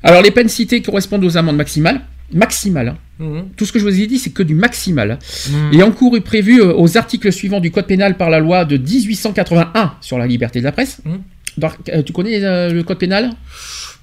Alors 0.04 0.22
les 0.22 0.32
peines 0.32 0.50
citées 0.50 0.82
correspondent 0.82 1.24
aux 1.24 1.38
amendes 1.38 1.56
maximales. 1.58 2.02
Maximales. 2.34 2.90
hein. 2.90 2.98
Mhm. 3.20 3.46
Tout 3.56 3.66
ce 3.66 3.72
que 3.72 3.80
je 3.80 3.84
vous 3.84 4.00
ai 4.00 4.06
dit, 4.08 4.20
c'est 4.20 4.30
que 4.30 4.44
du 4.44 4.54
maximal. 4.54 5.18
Mm. 5.50 5.74
Et 5.74 5.82
en 5.84 5.92
cours 5.92 6.16
est 6.18 6.22
prévu 6.22 6.62
euh, 6.62 6.74
aux 6.76 6.98
articles 6.98 7.32
suivants 7.32 7.60
du 7.60 7.72
Code 7.72 7.88
pénal 7.88 8.16
par 8.16 8.30
la 8.30 8.40
loi 8.40 8.64
de 8.66 8.78
1881 8.78 9.94
sur 10.02 10.18
la 10.18 10.28
liberté 10.28 10.60
de 10.60 10.66
la 10.66 10.72
presse. 10.72 11.00
Mhm. 11.06 11.20
Dans- 11.58 11.72
euh, 11.90 12.04
tu 12.04 12.14
connais 12.14 12.44
euh, 12.44 12.70
le 12.72 12.84
Code 12.84 13.00
pénal? 13.00 13.32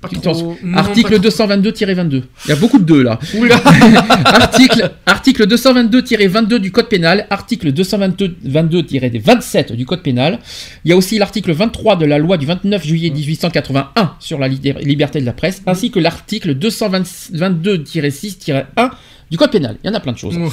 Pas 0.01 0.09
Tu 0.09 0.17
trop. 0.21 0.33
t'en- 0.33 0.57
Non, 0.63 0.77
Article 0.77 1.21
pas 1.21 1.31
trop. 1.31 1.47
222-22. 1.47 2.23
Il 2.45 2.49
y 2.51 2.53
a 2.53 2.57
beaucoup 2.57 2.79
de 2.79 2.85
deux 2.85 3.03
là. 3.03 3.19
Oula 3.39 3.57
article 4.25 4.91
article 5.07 5.47
222-22 5.47 6.59
du 6.59 6.71
Code 6.73 6.89
pénal, 6.89 7.27
article 7.31 7.73
222-27 7.73 9.75
du 9.77 9.87
Code 9.87 10.03
pénal. 10.03 10.41
Il 10.85 10.91
y 10.91 10.93
a 10.93 10.97
aussi 10.97 11.19
l'article 11.19 11.53
23 11.53 11.97
de 11.97 12.05
la 12.05 12.19
loi 12.19 12.37
du 12.37 12.45
29 12.47 12.85
juillet 12.87 13.11
1881 13.11 14.13
sur 14.21 14.39
la 14.39 14.49
li- 14.49 14.61
liberté 14.83 15.21
de 15.21 15.27
la 15.27 15.33
presse, 15.33 15.63
ainsi 15.67 15.91
que 15.91 15.99
l'article 16.01 16.55
222-6-1 16.59 18.91
du 19.35 19.39
Code 19.39 19.51
pénal. 19.51 19.77
Il 19.83 19.89
y 19.89 19.91
en 19.91 19.95
a 19.95 19.99
plein 19.99 20.13
de 20.13 20.17
choses. 20.19 20.37
Ouais. 20.37 20.49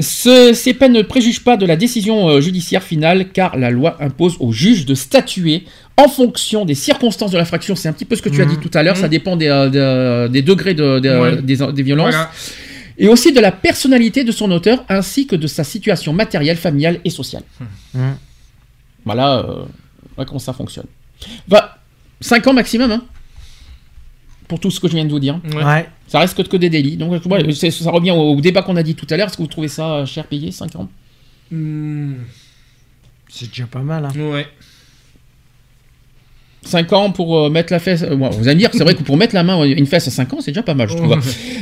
Ce- 0.00 0.54
ces 0.54 0.72
peines 0.72 0.94
ne 0.94 1.02
préjugent 1.02 1.44
pas 1.44 1.58
de 1.58 1.66
la 1.66 1.76
décision 1.76 2.28
euh, 2.30 2.40
judiciaire 2.40 2.82
finale, 2.82 3.28
car 3.30 3.58
la 3.58 3.68
loi 3.70 3.98
impose 4.00 4.36
au 4.40 4.52
juge 4.52 4.86
de 4.86 4.94
statuer 4.94 5.64
en 5.98 6.08
fonction 6.08 6.64
des 6.64 6.74
circonstances 6.74 7.30
de 7.30 7.36
l'infraction. 7.36 7.76
C'est 7.76 7.88
un 7.88 7.92
petit 7.92 8.06
peu 8.06 8.16
ce 8.16 8.22
que 8.22 8.30
tu 8.30 8.40
as 8.40 8.46
dit 8.46 8.56
tout 8.56 8.70
à 8.72 8.82
l'heure, 8.82 8.96
ça 8.96 9.08
dépend 9.08 9.36
des, 9.36 9.48
euh, 9.48 9.68
de- 9.68 10.32
des 10.32 10.40
degrés 10.40 10.72
de, 10.72 10.98
de- 10.98 11.18
Ouais. 11.20 11.42
des, 11.42 11.56
des 11.74 11.82
violences. 11.82 12.14
Voilà. 12.14 12.30
Et 12.96 13.08
aussi 13.08 13.32
de 13.34 13.40
la 13.40 13.52
personnalité 13.52 14.24
de 14.24 14.32
son 14.32 14.50
auteur, 14.50 14.82
ainsi 14.88 15.26
que 15.26 15.36
de 15.36 15.46
sa 15.46 15.62
situation 15.64 16.14
matérielle, 16.14 16.56
familiale 16.56 17.00
et 17.04 17.10
sociale. 17.10 17.42
Mm. 17.92 17.98
Voilà, 19.04 19.38
euh, 19.40 19.64
voilà 20.16 20.26
comment 20.26 20.38
ça 20.38 20.54
fonctionne. 20.54 20.86
Va 21.48 21.76
5 22.22 22.46
ans 22.46 22.54
maximum, 22.54 22.90
hein, 22.92 23.02
pour 24.48 24.60
tout 24.60 24.70
ce 24.70 24.78
que 24.80 24.88
je 24.88 24.94
viens 24.94 25.04
de 25.04 25.10
vous 25.10 25.18
dire. 25.20 25.40
Ouais. 25.54 25.86
Ça 26.08 26.20
reste 26.20 26.36
que, 26.36 26.42
que 26.42 26.56
des 26.56 26.70
délits. 26.70 26.96
Donc 26.96 27.10
ouais, 27.26 27.52
c'est- 27.52 27.70
ça 27.70 27.90
revient 27.90 28.12
au, 28.12 28.34
au 28.34 28.40
débat 28.40 28.62
qu'on 28.62 28.76
a 28.76 28.82
dit 28.82 28.94
tout 28.94 29.06
à 29.10 29.16
l'heure. 29.16 29.26
Est-ce 29.28 29.36
que 29.36 29.42
vous 29.42 29.48
trouvez 29.48 29.68
ça 29.68 29.94
euh, 29.96 30.06
cher 30.06 30.24
payé, 30.26 30.50
5 30.52 30.76
ans? 30.76 30.88
Hmm, 31.50 32.14
C'est 33.28 33.48
déjà 33.48 33.66
pas 33.66 33.80
mal. 33.80 34.04
Hein. 34.04 34.12
Ouais. 34.32 34.46
5 36.62 36.92
ans 36.92 37.10
pour 37.12 37.38
euh, 37.38 37.50
mettre 37.50 37.72
la 37.72 37.78
fesse. 37.78 38.02
euh, 38.02 38.16
bon, 38.16 38.28
vous 38.30 38.48
allez 38.48 38.56
me 38.56 38.60
dire, 38.60 38.70
c'est 38.72 38.82
vrai 38.82 38.94
que 38.94 39.02
pour 39.02 39.16
mettre 39.16 39.34
la 39.34 39.44
main 39.44 39.60
à 39.60 39.66
une 39.66 39.86
fesse 39.86 40.08
à 40.08 40.10
5 40.10 40.32
ans, 40.34 40.38
c'est 40.40 40.50
déjà 40.50 40.62
pas 40.64 40.74
mal, 40.74 40.88
je 40.88 40.96
trouve. 40.96 41.10
Ouais. 41.10 41.18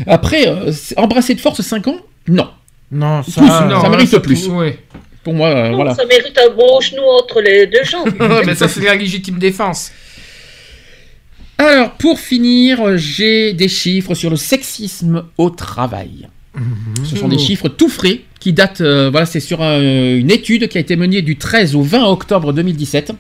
Après, 0.06 0.48
euh, 0.48 0.72
embrasser 0.96 1.34
de 1.34 1.40
force 1.40 1.60
5 1.60 1.88
ans 1.88 1.96
Non. 2.28 2.48
Non, 2.90 3.22
ça. 3.22 3.40
Plus, 3.40 3.50
non. 3.74 3.80
ça 3.82 3.88
mérite 3.90 4.18
plus. 4.18 4.48
Ouais. 4.48 4.78
Pour 5.22 5.34
moi, 5.34 5.48
euh, 5.48 5.68
non, 5.70 5.76
voilà. 5.76 5.94
Ça 5.94 6.04
mérite 6.06 6.38
un 6.38 6.54
bon 6.54 6.80
genou 6.80 7.02
entre 7.02 7.40
les 7.40 7.66
deux 7.66 7.82
jambes. 7.84 8.10
Mais 8.46 8.54
ça, 8.54 8.68
c'est 8.68 8.82
la 8.82 8.94
légitime 8.94 9.38
défense. 9.38 9.90
Alors, 11.58 11.92
pour 11.92 12.18
finir, 12.18 12.81
euh, 12.81 12.97
j'ai 12.97 13.52
des 13.52 13.68
chiffres 13.68 14.15
sur 14.15 14.31
le 14.31 14.36
sexisme 14.36 15.24
au 15.39 15.50
travail. 15.50 16.28
Ce 17.05 17.16
sont 17.16 17.26
des 17.28 17.39
chiffres 17.39 17.68
tout 17.68 17.89
frais 17.89 18.20
qui 18.39 18.52
datent, 18.52 18.81
euh, 18.81 19.10
voilà, 19.10 19.26
c'est 19.26 19.41
sur 19.41 19.60
un- 19.62 19.81
une 20.16 20.31
étude 20.31 20.68
qui 20.68 20.78
a 20.78 20.81
été 20.81 20.94
menée 20.94 21.20
du 21.23 21.36
13 21.36 21.74
au 21.74 21.83
20 21.83 22.05
octobre 22.07 22.52
2017 22.52 23.12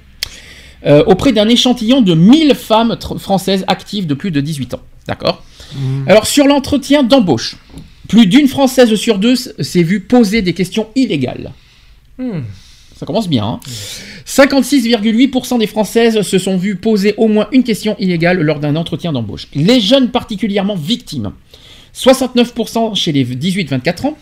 euh, 0.86 1.02
auprès 1.06 1.32
d'un 1.32 1.48
échantillon 1.48 2.00
de 2.00 2.14
1000 2.14 2.54
femmes 2.54 2.96
françaises 3.18 3.64
actives 3.66 4.06
de 4.06 4.14
plus 4.14 4.30
de 4.30 4.40
18 4.40 4.74
ans. 4.74 4.82
D'accord? 5.08 5.42
Alors, 6.06 6.26
sur 6.26 6.46
l'entretien 6.46 7.02
d'embauche, 7.02 7.56
plus 8.08 8.26
d'une 8.26 8.46
Française 8.46 8.94
sur 8.94 9.18
deux 9.18 9.34
s'est 9.34 9.82
vue 9.82 10.00
poser 10.00 10.40
des 10.42 10.52
questions 10.52 10.86
illégales. 10.94 11.52
Hmm. 12.18 12.42
Ça 13.04 13.06
commence 13.06 13.28
bien. 13.28 13.44
hein. 13.44 13.60
56,8% 14.26 15.58
des 15.58 15.66
Françaises 15.66 16.22
se 16.22 16.38
sont 16.38 16.56
vues 16.56 16.76
poser 16.76 17.12
au 17.18 17.28
moins 17.28 17.48
une 17.52 17.62
question 17.62 17.96
illégale 17.98 18.40
lors 18.40 18.60
d'un 18.60 18.76
entretien 18.76 19.12
d'embauche. 19.12 19.46
Les 19.54 19.78
jeunes 19.80 20.10
particulièrement 20.10 20.74
victimes. 20.74 21.32
69% 21.94 22.94
chez 22.94 23.12
les 23.12 23.24
18-24 23.26 24.06
ans, 24.06 24.16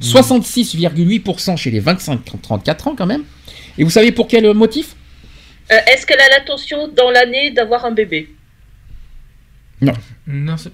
66,8% 0.00 1.56
chez 1.56 1.70
les 1.72 1.80
25-34 1.80 2.88
ans 2.88 2.94
quand 2.96 3.06
même. 3.06 3.24
Et 3.76 3.82
vous 3.82 3.90
savez 3.90 4.12
pour 4.12 4.28
quel 4.28 4.54
motif? 4.54 4.94
Euh, 5.72 5.76
Est-ce 5.92 6.06
qu'elle 6.06 6.20
a 6.20 6.38
l'intention 6.38 6.86
dans 6.96 7.10
l'année 7.10 7.50
d'avoir 7.50 7.84
un 7.84 7.90
bébé? 7.90 8.28
Non, 9.80 9.92
Non, 10.28 10.56
c'est. 10.56 10.70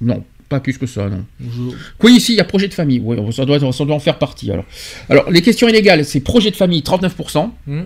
non, 0.00 0.24
pas 0.48 0.60
plus 0.60 0.78
que 0.78 0.86
ça, 0.86 1.08
non. 1.08 1.24
Je- 1.40 1.74
Oui, 2.02 2.16
ici, 2.16 2.32
il 2.32 2.36
y 2.36 2.40
a 2.40 2.44
projet 2.44 2.68
de 2.68 2.74
famille. 2.74 3.00
Oui, 3.04 3.16
ça 3.32 3.44
doit, 3.44 3.58
ça 3.72 3.84
doit 3.84 3.94
en 3.96 4.00
faire 4.00 4.18
partie. 4.18 4.50
Alors, 4.50 4.64
alors 5.10 5.30
les 5.30 5.42
questions 5.42 5.68
illégales, 5.68 6.04
c'est 6.04 6.20
projet 6.20 6.50
de 6.50 6.56
famille, 6.56 6.80
39%. 6.82 7.50
Hmm. 7.66 7.82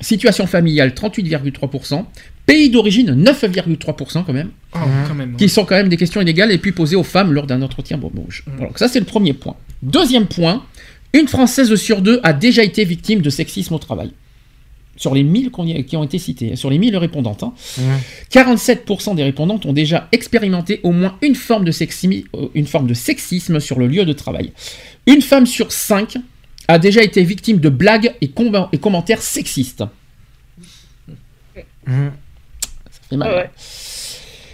Situation 0.00 0.46
familiale, 0.46 0.90
38,3%. 0.94 2.04
Pays 2.44 2.68
d'origine, 2.70 3.12
9,3% 3.14 4.24
quand 4.24 4.32
même. 4.32 4.50
Oh, 4.74 4.78
quand 5.08 5.14
même. 5.14 5.36
qui 5.36 5.48
sont 5.48 5.64
quand 5.64 5.74
même 5.74 5.88
des 5.88 5.96
questions 5.96 6.20
inégales 6.20 6.52
et 6.52 6.58
puis 6.58 6.72
posées 6.72 6.96
aux 6.96 7.02
femmes 7.02 7.32
lors 7.32 7.46
d'un 7.46 7.62
entretien 7.62 7.96
bouge. 7.96 8.44
Voilà, 8.46 8.66
donc 8.68 8.78
ça 8.78 8.88
c'est 8.88 9.00
le 9.00 9.06
premier 9.06 9.32
point. 9.32 9.56
Deuxième 9.82 10.26
point, 10.26 10.62
une 11.14 11.26
Française 11.28 11.74
sur 11.76 12.02
deux 12.02 12.20
a 12.22 12.32
déjà 12.34 12.62
été 12.62 12.84
victime 12.84 13.20
de 13.22 13.30
sexisme 13.30 13.74
au 13.74 13.78
travail. 13.78 14.10
Sur 14.96 15.14
les 15.14 15.22
1000 15.22 15.50
qu'on 15.50 15.66
y- 15.66 15.84
qui 15.84 15.96
ont 15.96 16.04
été 16.04 16.18
cités, 16.18 16.56
sur 16.56 16.70
les 16.70 16.78
1000 16.78 16.96
répondantes, 16.96 17.42
hein, 17.42 17.52
47% 18.30 19.14
des 19.14 19.22
répondantes 19.24 19.66
ont 19.66 19.72
déjà 19.72 20.08
expérimenté 20.12 20.80
au 20.82 20.92
moins 20.92 21.16
une 21.22 21.34
forme, 21.34 21.64
de 21.64 21.70
sexi- 21.72 22.24
euh, 22.34 22.46
une 22.54 22.66
forme 22.66 22.86
de 22.86 22.94
sexisme 22.94 23.60
sur 23.60 23.78
le 23.78 23.86
lieu 23.86 24.04
de 24.04 24.12
travail. 24.12 24.52
Une 25.06 25.22
femme 25.22 25.46
sur 25.46 25.70
5 25.72 26.16
a 26.68 26.78
déjà 26.78 27.02
été 27.02 27.22
victime 27.22 27.58
de 27.58 27.68
blagues 27.68 28.14
et, 28.20 28.28
com- 28.28 28.68
et 28.72 28.78
commentaires 28.78 29.22
sexistes. 29.22 29.84
Ça 31.86 33.00
fait 33.10 33.16
mal. 33.16 33.34
Ouais. 33.34 33.50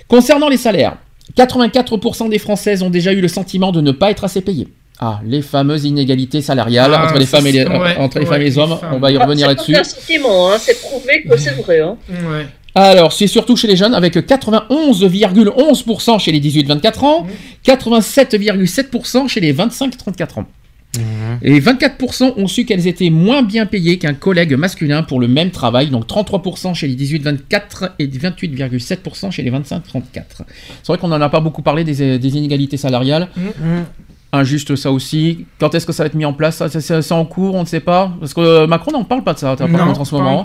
Concernant 0.09 0.49
les 0.49 0.57
salaires, 0.59 0.99
84% 1.37 2.29
des 2.29 2.39
Françaises 2.39 2.83
ont 2.83 2.91
déjà 2.91 3.13
eu 3.13 3.21
le 3.21 3.29
sentiment 3.29 3.73
de 3.73 3.81
ne 3.81 3.93
pas 3.93 4.11
être 4.11 4.25
assez 4.25 4.41
payées. 4.43 4.69
Ah, 5.05 5.21
les 5.27 5.43
fameuses 5.43 5.85
inégalités 5.85 6.43
salariales 6.43 6.93
Ah, 6.95 7.07
entre 7.07 7.19
les 7.19 7.27
femmes 7.27 7.45
et 7.49 7.53
les, 7.53 7.65
c'est- 7.65 7.69
ouais, 7.69 7.97
entre 7.99 8.21
les 8.21 8.25
ouais, 8.25 8.31
femmes 8.31 8.41
et 8.41 8.45
les 8.45 8.51
les 8.51 8.59
hommes. 8.59 8.79
femmes. 8.79 8.91
On 8.95 8.99
va 9.01 9.11
y 9.11 9.17
Ah, 9.17 9.25
revenir 9.25 9.47
c'est 9.49 9.55
là-dessus. 9.55 9.73
qu'un 9.73 9.83
sentiment, 9.83 10.53
hein, 10.53 10.57
c'est 10.61 10.81
prouvé 10.81 11.25
que 11.29 11.37
c'est 11.37 11.57
vrai. 11.61 11.81
Hein. 11.81 11.97
Ouais. 12.09 12.47
Alors, 12.77 13.13
c'est 13.13 13.27
surtout 13.27 13.57
chez 13.57 13.67
les 13.67 13.75
jeunes, 13.77 13.95
avec 13.95 14.15
91,11% 14.17 16.19
chez 16.21 16.31
les 16.31 16.39
18-24 16.41 17.03
ans, 17.05 17.27
87,7% 17.65 19.27
chez 19.29 19.41
les 19.41 19.53
25-34 19.53 20.39
ans. 20.39 20.47
Et 21.43 21.59
24% 21.59 22.35
ont 22.37 22.47
su 22.47 22.65
qu'elles 22.67 22.87
étaient 22.87 23.09
moins 23.11 23.43
bien 23.43 23.65
payées 23.67 23.99
qu'un 23.99 24.13
collègue 24.15 24.53
masculin 24.55 25.03
pour 25.03 25.19
le 25.21 25.27
même 25.27 25.51
travail, 25.51 25.89
donc 25.89 26.07
33% 26.07 26.75
chez 26.75 26.87
les 26.87 26.95
18-24 26.95 27.93
et 27.99 28.07
28,7% 28.07 29.31
chez 29.31 29.43
les 29.43 29.51
25-34. 29.51 30.43
C'est 30.83 30.89
vrai 30.89 30.99
qu'on 30.99 31.09
n'en 31.09 31.21
a 31.21 31.29
pas 31.31 31.41
beaucoup 31.41 31.63
parlé 31.63 31.83
des, 31.85 32.19
des 32.19 32.37
inégalités 32.37 32.77
salariales. 32.77 33.29
Injuste 34.35 34.77
ça 34.77 34.91
aussi. 34.91 35.45
Quand 35.61 35.75
est-ce 35.75 35.85
que 35.85 35.93
ça 35.93 36.05
va 36.05 36.07
être 36.07 36.15
mis 36.15 36.25
en 36.25 36.33
place 36.33 36.57
Ça, 36.57 36.69
c'est 36.81 37.13
en 37.13 37.25
cours, 37.27 37.55
on 37.55 37.61
ne 37.61 37.67
sait 37.67 37.81
pas. 37.81 38.13
Parce 38.19 38.33
que 38.33 38.41
euh, 38.41 38.67
Macron 38.67 38.91
n'en 38.91 39.05
parle 39.05 39.23
pas 39.25 39.35
de 39.35 39.39
ça, 39.39 39.55
par 39.57 39.69
Non, 39.69 39.87
contre, 39.89 40.01
en 40.01 40.05
ce 40.07 40.11
pas 40.13 40.19
moment. 40.19 40.43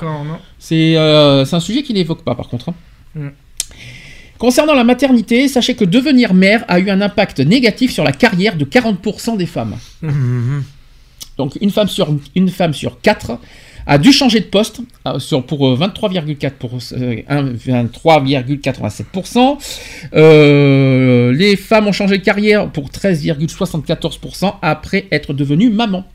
C'est 0.59 0.97
euh, 0.97 1.45
c'est 1.45 1.55
un 1.55 1.59
sujet 1.61 1.83
qu'il 1.83 1.95
n'évoque 1.95 2.21
pas, 2.23 2.35
par 2.35 2.49
contre. 2.49 2.69
hein. 2.69 2.73
Mm. 3.15 3.27
Concernant 4.37 4.75
la 4.75 4.83
maternité, 4.83 5.47
sachez 5.47 5.73
que 5.75 5.85
devenir 5.85 6.33
mère 6.33 6.63
a 6.67 6.79
eu 6.79 6.89
un 6.91 7.01
impact 7.01 7.39
négatif 7.39 7.91
sur 7.91 8.03
la 8.03 8.11
carrière 8.11 8.55
de 8.55 8.65
40% 8.65 9.35
des 9.37 9.47
femmes. 9.47 9.75
Donc 11.37 11.57
une 11.61 11.71
femme 11.71 11.87
sur, 11.87 12.09
une 12.35 12.49
femme 12.49 12.73
sur 12.73 12.99
4 13.01 13.39
a 13.87 13.97
dû 13.97 14.11
changer 14.11 14.41
de 14.41 14.45
poste 14.45 14.81
euh, 15.07 15.17
sur, 15.17 15.43
pour 15.45 15.65
euh, 15.67 15.77
23,4 15.77 16.51
pour, 16.51 16.71
euh, 16.93 17.15
un- 17.29 17.53
23,87%. 17.53 19.57
Euh, 20.13 21.31
les 21.33 21.55
femmes 21.55 21.87
ont 21.87 21.91
changé 21.93 22.17
de 22.17 22.23
carrière 22.23 22.69
pour 22.69 22.89
13,74% 22.89 24.55
après 24.61 25.07
être 25.11 25.33
devenues 25.33 25.69
maman. 25.69 26.05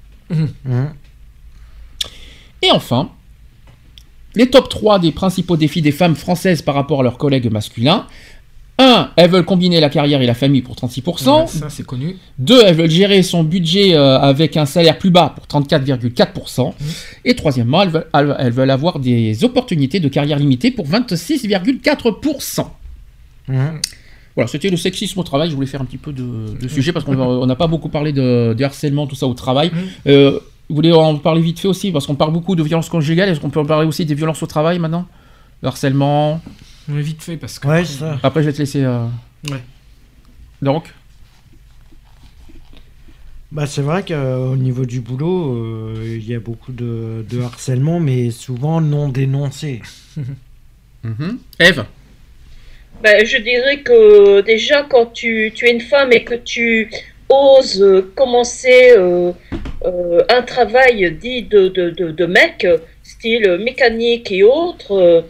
Et 2.63 2.71
enfin, 2.71 3.11
les 4.35 4.49
top 4.49 4.69
3 4.69 4.99
des 4.99 5.13
principaux 5.13 5.57
défis 5.57 5.83
des 5.83 5.93
femmes 5.93 6.15
françaises 6.15 6.63
par 6.63 6.75
rapport 6.75 7.01
à 7.01 7.03
leurs 7.03 7.19
collègues 7.19 7.51
masculins. 7.51 8.07
1. 8.79 9.11
Elles 9.17 9.31
veulent 9.31 9.45
combiner 9.45 9.81
la 9.81 9.91
carrière 9.91 10.21
et 10.23 10.27
la 10.27 10.35
famille 10.35 10.63
pour 10.63 10.75
36%. 10.75 11.41
Ouais, 11.43 11.47
ça, 11.47 11.69
c'est 11.69 11.85
connu. 11.87 12.17
2. 12.39 12.63
Elles 12.65 12.75
veulent 12.75 12.91
gérer 12.91 13.23
son 13.23 13.45
budget 13.45 13.95
euh, 13.95 14.19
avec 14.19 14.57
un 14.57 14.67
salaire 14.67 14.99
plus 14.99 15.11
bas 15.11 15.35
pour 15.37 15.61
34,4%. 15.63 16.73
Et 17.25 17.35
troisièmement, 17.37 17.83
elles 17.83 17.91
veulent, 17.91 18.07
elles- 18.39 18.53
veulent 18.53 18.71
avoir 18.71 18.99
des 18.99 19.45
opportunités 19.45 20.01
de 20.01 20.09
carrière 20.09 20.39
limitées 20.39 20.71
pour 20.71 20.87
26,4%. 20.87 22.67
Voilà, 24.35 24.49
c'était 24.49 24.71
le 24.71 24.77
sexisme 24.79 25.21
au 25.21 25.23
travail. 25.25 25.51
Je 25.51 25.55
voulais 25.55 25.67
faire 25.67 25.83
un 25.83 25.85
petit 25.85 25.99
peu 25.99 26.13
de, 26.13 26.57
de 26.59 26.69
sujet 26.69 26.93
parce 26.93 27.05
qu'on 27.05 27.19
on 27.19 27.47
n'a 27.47 27.55
pas 27.57 27.67
beaucoup 27.67 27.91
parlé 27.91 28.13
de, 28.13 28.55
de 28.57 28.65
harcèlement, 28.65 29.07
tout 29.07 29.15
ça 29.17 29.27
au 29.27 29.35
travail. 29.35 29.71
Euh, 30.07 30.39
vous 30.71 30.75
voulez 30.77 30.93
en 30.93 31.17
parler 31.19 31.43
vite 31.43 31.61
fait 31.61 31.69
aussi 31.69 31.93
Parce 31.93 32.07
qu'on 32.07 32.15
parle 32.15 32.33
beaucoup 32.33 32.57
de 32.57 32.63
violences 32.63 32.89
conjugales. 32.89 33.29
Est-ce 33.29 33.41
qu'on 33.41 33.51
peut 33.51 33.61
en 33.61 33.67
parler 33.67 33.87
aussi 33.87 34.07
des 34.07 34.15
violences 34.15 34.43
au 34.43 34.47
travail 34.47 34.79
maintenant? 34.79 35.05
Le 35.61 35.69
harcèlement? 35.69 36.41
On 36.91 36.99
est 36.99 37.03
vite 37.03 37.23
fait 37.23 37.37
parce 37.37 37.59
que. 37.59 37.69
Ouais, 37.69 37.85
ça. 37.85 38.19
Après, 38.23 38.43
je 38.43 38.49
vais 38.49 38.53
te 38.53 38.59
laisser. 38.59 38.83
euh, 38.85 39.07
Ouais. 39.51 39.61
Donc 40.61 40.85
Bah, 43.51 43.67
c'est 43.67 43.83
vrai 43.83 44.03
qu'au 44.05 44.57
niveau 44.57 44.87
du 44.87 45.01
boulot, 45.01 45.57
euh, 45.57 45.95
il 46.19 46.27
y 46.29 46.35
a 46.35 46.41
beaucoup 46.41 46.73
de, 46.73 47.25
de 47.29 47.41
harcèlement, 47.43 48.01
mais 48.01 48.31
souvent 48.31 48.81
non 48.81 49.09
dénoncé. 49.09 49.83
Mhm. 51.05 51.39
Eve 51.59 51.85
Ben, 53.03 53.27
je 53.27 53.37
dirais 53.39 53.81
que 53.81 54.41
déjà, 54.43 54.85
quand 54.85 55.07
tu, 55.07 55.51
tu 55.53 55.67
es 55.67 55.73
une 55.73 55.81
femme 55.81 56.13
et 56.13 56.23
que 56.23 56.35
tu 56.35 56.89
oses 57.29 57.83
euh, 57.83 58.13
commencer 58.15 58.93
euh, 58.97 59.33
euh, 59.85 60.23
un 60.29 60.43
travail 60.43 61.11
dit 61.21 61.43
de, 61.43 61.67
de, 61.67 61.91
de, 61.91 62.13
de 62.13 62.27
mec, 62.27 62.65
style 63.03 63.59
mécanique 63.65 64.31
et 64.31 64.45
autres, 64.45 64.93
euh, 64.93 65.23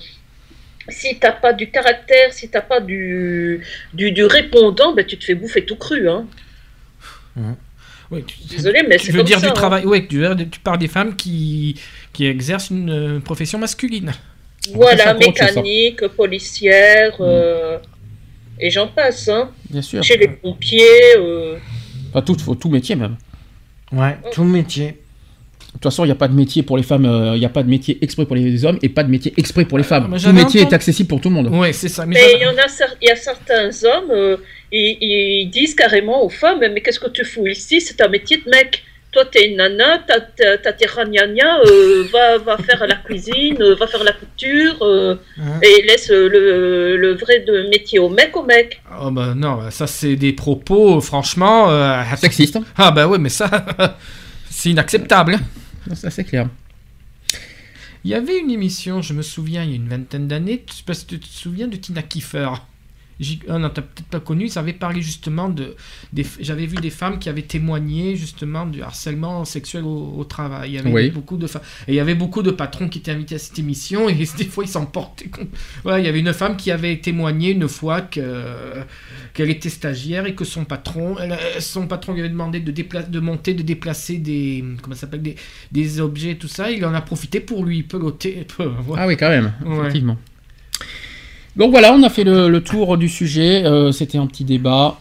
si 0.92 1.18
t'as 1.18 1.32
pas 1.32 1.52
du 1.52 1.70
caractère, 1.70 2.32
si 2.32 2.48
t'as 2.48 2.60
pas 2.60 2.80
du, 2.80 3.60
du, 3.94 4.12
du 4.12 4.24
répondant, 4.24 4.94
ben, 4.94 5.04
tu 5.04 5.18
te 5.18 5.24
fais 5.24 5.34
bouffer 5.34 5.64
tout 5.64 5.76
cru. 5.76 6.08
Hein. 6.08 6.26
Ouais, 8.10 8.22
tu- 8.26 8.36
Désolé, 8.48 8.82
mais 8.86 8.98
tu 8.98 9.06
c'est 9.06 9.12
veux 9.12 9.18
comme 9.18 9.26
dire 9.26 9.40
ça, 9.40 9.46
du 9.46 9.50
hein. 9.50 9.54
travail. 9.54 9.86
Ouais, 9.86 10.06
tu, 10.06 10.22
tu 10.50 10.60
parles 10.60 10.78
des 10.78 10.88
femmes 10.88 11.16
qui, 11.16 11.80
qui 12.12 12.26
exercent 12.26 12.70
une 12.70 12.90
euh, 13.16 13.20
profession 13.20 13.58
masculine. 13.58 14.12
Voilà, 14.74 15.04
ça. 15.04 15.14
mécanique, 15.14 16.06
policière, 16.08 17.16
euh, 17.20 17.78
et 18.60 18.70
j'en 18.70 18.86
passe. 18.88 19.28
Hein. 19.28 19.50
Bien 19.70 19.82
sûr. 19.82 20.02
Chez 20.04 20.16
les 20.18 20.28
pompiers. 20.28 21.16
euh, 21.16 21.56
Enfin, 22.10 22.22
tout, 22.22 22.36
tout 22.54 22.68
métier 22.68 22.94
même. 22.94 23.16
Ouais, 23.90 24.16
tout 24.32 24.44
métier. 24.44 25.01
De 25.72 25.78
toute 25.78 25.84
façon, 25.84 26.04
il 26.04 26.08
n'y 26.08 26.12
a 26.12 26.16
pas 26.16 26.28
de 26.28 26.34
métier 26.34 26.62
pour 26.62 26.76
les 26.76 26.82
femmes, 26.82 27.06
euh, 27.06 27.34
il 27.34 27.40
n'y 27.40 27.46
a 27.46 27.48
pas 27.48 27.62
de 27.62 27.68
métier 27.70 27.98
exprès 28.02 28.26
pour 28.26 28.36
les 28.36 28.64
hommes 28.64 28.78
et 28.82 28.88
pas 28.90 29.02
de 29.04 29.10
métier 29.10 29.32
exprès 29.36 29.64
pour 29.64 29.78
les 29.78 29.84
femmes. 29.84 30.08
Tout 30.10 30.18
j'avais 30.18 30.42
métier 30.42 30.60
est 30.60 30.72
accessible 30.72 31.08
pour 31.08 31.20
tout 31.20 31.30
le 31.30 31.34
monde. 31.34 31.48
Ouais, 31.48 31.72
c'est 31.72 31.88
ça. 31.88 32.04
Mais, 32.06 32.20
il 32.34 32.42
y 32.42 32.46
en 32.46 32.50
a, 32.50 32.66
y 33.00 33.10
a 33.10 33.16
certains 33.16 33.70
hommes, 33.84 34.10
euh, 34.10 34.36
ils, 34.70 34.98
ils 35.00 35.50
disent 35.50 35.74
carrément 35.74 36.24
aux 36.24 36.28
femmes, 36.28 36.60
mais 36.60 36.80
qu'est-ce 36.82 37.00
que 37.00 37.08
tu 37.08 37.24
fous 37.24 37.46
ici? 37.46 37.80
C'est 37.80 38.00
un 38.02 38.08
métier 38.08 38.36
de 38.44 38.50
mec. 38.50 38.82
Toi, 39.12 39.26
t'es 39.26 39.50
une 39.50 39.58
nana, 39.58 39.98
t'as 40.06 40.72
tes 40.72 40.86
ragnagnas, 40.86 41.58
euh, 41.66 42.04
va, 42.10 42.38
va 42.38 42.56
faire 42.56 42.86
la 42.86 42.94
cuisine, 42.94 43.60
euh, 43.60 43.74
va 43.74 43.86
faire 43.86 44.04
la 44.04 44.12
couture, 44.12 44.76
euh, 44.80 45.16
et 45.62 45.82
laisse 45.82 46.10
euh, 46.10 46.28
le, 46.30 46.96
le 46.96 47.14
vrai 47.14 47.40
de 47.40 47.68
métier 47.68 47.98
au 47.98 48.08
mec, 48.08 48.34
au 48.34 48.42
mec. 48.42 48.80
Oh 49.02 49.10
bah 49.10 49.34
non, 49.36 49.70
ça 49.70 49.86
c'est 49.86 50.16
des 50.16 50.32
propos, 50.32 50.96
euh, 50.96 51.00
franchement. 51.02 51.70
Euh... 51.70 52.00
Sexistes. 52.16 52.58
Ah 52.78 52.90
bah 52.90 53.06
ouais, 53.06 53.18
mais 53.18 53.28
ça, 53.28 53.50
c'est 54.50 54.70
inacceptable. 54.70 55.38
C'est 55.94 56.24
clair. 56.24 56.48
Il 58.04 58.10
y 58.10 58.14
avait 58.14 58.38
une 58.38 58.50
émission, 58.50 59.00
je 59.00 59.14
me 59.14 59.22
souviens, 59.22 59.62
il 59.62 59.70
y 59.70 59.72
a 59.72 59.76
une 59.76 59.88
vingtaine 59.88 60.26
d'années, 60.26 60.64
tu 60.66 60.74
sais 60.74 61.06
tu 61.06 61.20
te 61.20 61.26
souviens 61.26 61.68
de 61.68 61.76
Tina 61.76 62.02
Kiefer? 62.02 62.48
Ah 63.48 63.58
non, 63.58 63.70
t'as 63.70 63.82
peut-être 63.82 64.08
pas 64.08 64.20
connu, 64.20 64.48
ça 64.48 64.60
avait 64.60 64.72
parlé 64.72 65.02
justement 65.02 65.48
de. 65.48 65.74
des- 66.12 66.26
J'avais 66.40 66.66
vu 66.66 66.76
des 66.76 66.90
femmes 66.90 67.18
qui 67.18 67.28
avaient 67.28 67.42
témoigné 67.42 68.16
justement 68.16 68.66
du 68.66 68.82
harcèlement 68.82 69.44
sexuel 69.44 69.84
au, 69.84 70.14
au 70.16 70.24
travail. 70.24 70.70
Il 70.70 70.74
y 70.74 70.78
avait 70.78 70.92
Oui. 70.92 71.10
beaucoup 71.10 71.36
de 71.36 71.46
femmes. 71.46 71.62
Et 71.88 71.92
il 71.92 71.94
y 71.96 72.00
avait 72.00 72.14
beaucoup 72.14 72.42
de 72.42 72.50
patrons 72.50 72.88
qui 72.88 72.98
étaient 72.98 73.12
invités 73.12 73.34
à 73.36 73.38
cette 73.38 73.58
émission 73.58 74.08
et 74.08 74.14
des 74.38 74.44
fois 74.44 74.64
ils 74.64 74.68
s'en 74.70 74.86
portaient 74.86 75.28
compte. 75.28 75.48
Voilà, 75.82 75.98
il 76.00 76.04
y 76.06 76.08
avait 76.08 76.20
une 76.20 76.32
femme 76.32 76.56
qui 76.56 76.70
avait 76.70 76.96
témoigné 76.98 77.50
une 77.52 77.68
fois 77.68 78.00
que 78.02 78.74
qu'elle 79.34 79.50
était 79.50 79.70
stagiaire 79.70 80.26
et 80.26 80.34
que 80.34 80.44
son 80.44 80.64
patron, 80.64 81.16
elle- 81.18 81.32
euh, 81.32 81.60
son 81.60 81.86
patron 81.86 82.12
lui 82.12 82.20
avait 82.20 82.28
demandé 82.28 82.60
de, 82.60 83.20
monter, 83.20 83.54
de 83.54 83.62
déplacer 83.62 84.18
des, 84.18 84.62
comment 84.82 84.94
s'appelle, 84.96 85.22
des, 85.22 85.36
des 85.70 86.00
objets, 86.00 86.34
tout 86.34 86.48
ça. 86.48 86.70
Il 86.70 86.84
en 86.84 86.92
a 86.94 87.00
profité 87.00 87.40
pour 87.40 87.64
lui 87.64 87.82
peloter. 87.82 88.46
peu- 88.56 88.70
voilà. 88.80 89.04
Ah 89.04 89.06
oui, 89.06 89.16
quand 89.16 89.30
même, 89.30 89.52
Ouais. 89.64 89.90
Donc 91.56 91.70
voilà, 91.70 91.92
on 91.94 92.02
a 92.02 92.08
fait 92.08 92.24
le, 92.24 92.48
le 92.48 92.62
tour 92.62 92.96
du 92.96 93.08
sujet. 93.08 93.64
euh, 93.64 93.92
C'était 93.92 94.18
un 94.18 94.26
petit 94.26 94.44
débat 94.44 94.98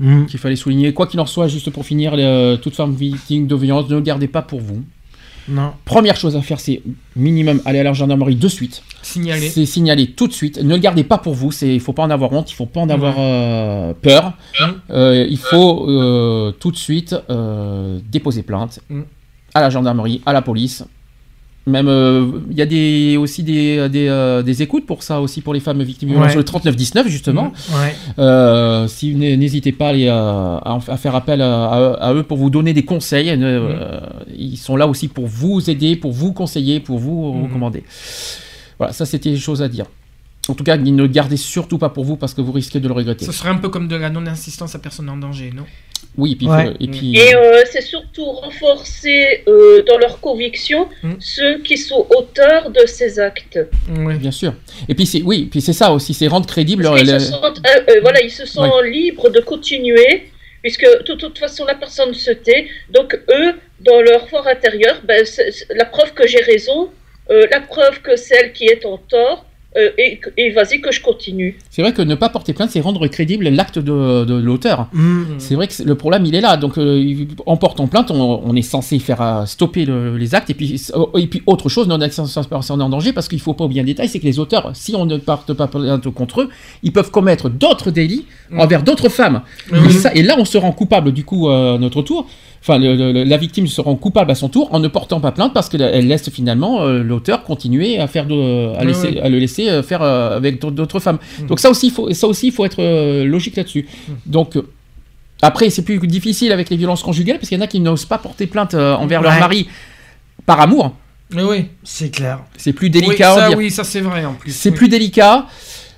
Mm. 0.00 0.26
qu'il 0.26 0.38
fallait 0.38 0.54
souligner. 0.56 0.92
Quoi 0.92 1.06
qu'il 1.08 1.18
en 1.18 1.26
soit, 1.26 1.48
juste 1.48 1.70
pour 1.70 1.84
finir, 1.84 2.14
les, 2.14 2.22
euh, 2.22 2.56
toute 2.56 2.74
femme 2.76 2.94
victime 2.94 3.46
de 3.48 3.56
violence, 3.56 3.88
ne 3.88 3.96
le 3.96 4.00
gardez 4.02 4.28
pas 4.28 4.42
pour 4.42 4.60
vous. 4.60 4.82
Non. 5.48 5.72
Première 5.86 6.14
chose 6.16 6.36
à 6.36 6.42
faire, 6.42 6.60
c'est 6.60 6.82
minimum 7.16 7.60
aller 7.64 7.78
à 7.78 7.82
la 7.82 7.94
gendarmerie 7.94 8.36
de 8.36 8.48
suite. 8.48 8.82
Signaler. 9.02 9.48
C'est 9.48 9.64
signaler 9.64 10.08
tout 10.12 10.28
de 10.28 10.32
suite. 10.34 10.62
Ne 10.62 10.74
le 10.74 10.78
gardez 10.78 11.02
pas 11.04 11.16
pour 11.18 11.32
vous. 11.34 11.50
C'est, 11.50 11.74
il 11.74 11.80
faut 11.80 11.94
pas 11.94 12.02
en 12.02 12.10
avoir 12.10 12.30
honte. 12.32 12.50
Il 12.50 12.54
faut 12.54 12.66
pas 12.66 12.80
en 12.80 12.90
avoir 12.90 13.14
euh, 13.18 13.94
peur. 14.00 14.34
Mm. 14.60 14.64
Euh, 14.90 15.26
il 15.28 15.38
faut 15.38 15.88
euh, 15.88 16.52
tout 16.52 16.70
de 16.70 16.76
suite 16.76 17.16
euh, 17.30 17.98
déposer 18.12 18.42
plainte 18.42 18.80
Mm. 18.90 19.00
à 19.54 19.60
la 19.62 19.70
gendarmerie, 19.70 20.20
à 20.26 20.32
la 20.34 20.42
police. 20.42 20.84
Même 21.68 21.88
euh, 21.88 22.26
il 22.50 22.56
y 22.56 22.62
a 22.62 22.66
des, 22.66 23.16
aussi 23.16 23.42
des, 23.42 23.88
des, 23.88 24.08
euh, 24.08 24.42
des 24.42 24.62
écoutes 24.62 24.86
pour 24.86 25.02
ça 25.02 25.20
aussi 25.20 25.40
pour 25.42 25.54
les 25.54 25.60
femmes 25.60 25.82
victimes 25.82 26.08
de 26.08 26.14
violences 26.14 26.26
Ouais. 26.28 26.32
sur 26.32 26.40
le 26.40 26.44
3919 26.44 27.08
justement. 27.08 27.52
Ouais. 27.70 27.94
Euh, 28.18 28.88
si 28.88 29.14
n'hésitez 29.14 29.72
pas 29.72 29.88
à, 29.88 29.92
les, 29.92 30.06
euh, 30.08 30.12
à, 30.12 30.74
en- 30.74 30.78
à 30.88 30.96
faire 30.96 31.14
appel 31.14 31.40
à, 31.42 32.12
eux 32.14 32.22
pour 32.22 32.38
vous 32.38 32.50
donner 32.50 32.72
des 32.72 32.84
conseils. 32.84 33.36
Mm. 33.36 33.42
euh, 33.42 34.00
ils 34.36 34.56
sont 34.56 34.76
là 34.76 34.86
aussi 34.86 35.08
pour 35.08 35.26
vous 35.26 35.68
aider, 35.70 35.94
pour 35.96 36.12
vous 36.12 36.32
conseiller, 36.32 36.80
pour 36.80 36.98
vous 36.98 37.34
Mm. 37.34 37.42
recommander. 37.44 37.84
Voilà, 38.78 38.92
ça 38.92 39.04
c'était 39.06 39.30
les 39.30 39.36
choses 39.36 39.62
à 39.62 39.68
dire. 39.68 39.86
En 40.48 40.54
tout 40.54 40.64
cas, 40.64 40.76
ne 40.76 41.02
le 41.02 41.08
gardez 41.08 41.36
surtout 41.36 41.78
pas 41.78 41.90
pour 41.90 42.04
vous 42.04 42.16
parce 42.16 42.32
que 42.34 42.40
vous 42.40 42.52
risquez 42.52 42.80
de 42.80 42.88
le 42.88 42.94
regretter. 42.94 43.24
Ce 43.24 43.32
serait 43.32 43.50
un 43.50 43.56
peu 43.56 43.68
comme 43.68 43.86
de 43.88 43.96
la 43.96 44.08
non-assistance 44.10 44.74
à 44.74 44.78
personne 44.78 45.08
en 45.10 45.16
danger, 45.16 45.52
non? 45.54 45.64
Oui, 46.16 46.32
et 46.32 46.36
puis, 46.36 46.46
Ouais. 46.48 46.66
faut- 46.66 46.72
et 46.80 46.88
puis 46.88 47.16
Et 47.16 47.34
euh, 47.34 47.62
c'est 47.70 47.80
surtout 47.82 48.24
renforcer 48.24 49.44
euh, 49.46 49.82
dans 49.82 49.98
leurs 49.98 50.20
convictions 50.20 50.88
Mm. 51.02 51.12
ceux 51.20 51.58
qui 51.58 51.76
sont 51.76 52.06
auteurs 52.16 52.70
de 52.70 52.86
ces 52.86 53.18
actes. 53.20 53.58
bien 54.18 54.30
sûr. 54.30 54.54
Et 54.88 54.94
puis 54.94 55.06
c'est 55.06 55.22
oui, 55.22 55.48
puis 55.50 55.60
c'est 55.60 55.72
ça 55.72 55.92
aussi, 55.92 56.14
c'est 56.14 56.26
rendre 56.28 56.46
crédible. 56.46 56.84
Parce 56.84 57.02
qu'ils 57.02 57.12
le- 57.12 57.18
se 57.20 57.30
sentent, 57.32 57.60
euh, 57.66 57.80
euh, 57.90 58.00
voilà, 58.00 58.20
ils 58.22 58.30
se 58.30 58.46
sentent 58.46 58.84
libres 58.84 59.28
de 59.30 59.40
continuer, 59.40 60.28
puisque 60.62 60.84
de 61.06 61.14
toute 61.14 61.38
façon 61.38 61.64
la 61.66 61.74
personne 61.74 62.14
se 62.14 62.30
tait. 62.30 62.66
Donc 62.90 63.14
eux, 63.30 63.54
dans 63.80 64.00
leur 64.00 64.28
fort 64.28 64.46
intérieur, 64.46 65.00
ben, 65.06 65.24
c'est- 65.26 65.50
c'est 65.52 65.74
la 65.74 65.84
preuve 65.84 66.12
que 66.14 66.26
j'ai 66.26 66.40
raison, 66.40 66.90
euh, 67.30 67.46
la 67.50 67.60
preuve 67.60 68.00
que 68.02 68.16
c'est 68.16 68.34
elle 68.36 68.52
qui 68.52 68.64
est 68.66 68.84
en 68.86 68.98
tort, 68.98 69.44
euh, 69.76 69.90
et, 70.36 70.50
vas-y 70.52 70.80
que 70.80 70.90
je 70.90 71.00
continue. 71.02 71.58
C'est 71.70 71.82
vrai 71.82 71.92
que 71.92 72.00
ne 72.02 72.14
pas 72.14 72.30
porter 72.30 72.54
plainte, 72.54 72.70
c'est 72.70 72.80
rendre 72.80 73.06
crédible 73.06 73.48
l'acte 73.48 73.78
de, 73.78 74.24
de 74.24 74.34
l'auteur. 74.34 74.88
Mm. 74.94 75.22
C'est 75.38 75.54
vrai 75.54 75.68
que 75.68 75.82
le 75.82 75.94
problème, 75.94 76.24
il 76.24 76.34
est 76.34 76.40
là. 76.40 76.56
Donc, 76.56 76.78
euh, 76.78 77.14
en 77.44 77.56
portant 77.58 77.86
plainte, 77.86 78.10
on, 78.10 78.40
on 78.44 78.56
est 78.56 78.62
censé 78.62 78.98
faire 78.98 79.20
euh, 79.20 79.44
stopper 79.46 79.84
le- 79.84 80.16
les 80.16 80.34
actes. 80.34 80.48
Et 80.50 80.54
puis, 80.54 80.80
et 81.18 81.26
puis 81.26 81.42
autre 81.46 81.68
chose, 81.68 81.86
non 81.86 81.98
personne 81.98 82.80
en 82.82 82.88
danger, 82.88 83.12
parce 83.12 83.28
qu'il 83.28 83.40
faut 83.40 83.54
pas 83.54 83.64
oublier 83.64 83.82
un 83.82 83.84
détail, 83.84 84.08
c'est 84.08 84.18
que 84.20 84.24
les 84.26 84.38
auteurs, 84.38 84.70
si 84.74 84.96
on 84.96 85.04
ne 85.04 85.18
porte 85.18 85.52
pas 85.52 85.66
plainte 85.68 86.08
contre 86.10 86.40
eux, 86.42 86.48
ils 86.82 86.92
peuvent 86.92 87.10
commettre 87.10 87.48
d'autres 87.50 87.90
délits 87.90 88.24
Mm. 88.50 88.60
envers 88.60 88.82
d'autres 88.82 89.10
femmes. 89.10 89.42
Et, 89.86 89.90
ça- 89.90 90.14
et 90.14 90.22
là, 90.22 90.34
on 90.38 90.46
se 90.46 90.56
rend 90.56 90.72
coupable, 90.72 91.12
du 91.12 91.22
coup, 91.24 91.50
euh, 91.50 91.74
à 91.74 91.78
notre 91.78 92.00
tour. 92.00 92.26
Enfin, 92.60 92.78
le- 92.78 92.94
le- 93.12 93.24
la 93.24 93.36
victime 93.36 93.66
se 93.66 93.80
rend 93.80 93.94
coupable 93.94 94.30
à 94.30 94.34
son 94.34 94.48
tour 94.48 94.68
en 94.74 94.80
ne 94.80 94.88
portant 94.88 95.20
pas 95.20 95.32
plainte 95.32 95.54
parce 95.54 95.68
qu'elle 95.68 96.06
laisse 96.08 96.28
finalement 96.30 96.82
euh, 96.82 97.02
l'auteur 97.02 97.44
continuer 97.44 97.98
à 97.98 98.06
faire 98.08 98.26
de, 98.26 98.74
à, 98.76 98.84
le 98.84 99.38
laisser 99.38 99.68
euh, 99.70 99.82
faire 99.82 100.02
euh, 100.02 100.36
avec 100.36 100.60
d'autres- 100.60 100.98
femmes. 101.00 101.18
Donc 101.46 101.60
ça 101.60 101.70
aussi, 101.70 101.86
il 101.86 101.92
faut, 101.92 102.12
ça 102.12 102.26
aussi, 102.26 102.48
il 102.48 102.52
faut 102.52 102.64
être 102.64 102.80
euh, 102.82 103.24
logique 103.24 103.56
là-dessus. 103.56 103.86
Donc 104.26 104.56
euh, 104.56 104.62
après, 105.40 105.70
c'est 105.70 105.82
plus 105.82 105.98
difficile 106.06 106.50
avec 106.52 106.68
les 106.68 106.76
violences 106.76 107.02
conjugales 107.02 107.38
parce 107.38 107.48
qu'il 107.48 107.56
y 107.58 107.60
en 107.60 107.64
a 107.64 107.68
qui 107.68 107.78
n'osent 107.80 108.04
pas 108.06 108.18
porter 108.18 108.46
plainte 108.48 108.74
envers 108.74 109.22
leur 109.22 109.38
mari 109.38 109.68
par 110.44 110.60
amour. 110.60 110.94
Mais 111.30 111.42
oui. 111.44 111.66
C'est 111.84 112.10
clair. 112.10 112.40
C'est 112.56 112.72
plus 112.72 112.90
délicat. 112.90 113.34
Oui, 113.34 113.40
ça, 113.52 113.56
oui, 113.56 113.70
ça 113.70 113.84
c'est 113.84 114.00
vrai 114.00 114.24
en 114.24 114.32
plus. 114.34 114.50
c'est 114.50 114.70
oui. 114.70 114.76
plus 114.76 114.88
délicat. 114.88 115.46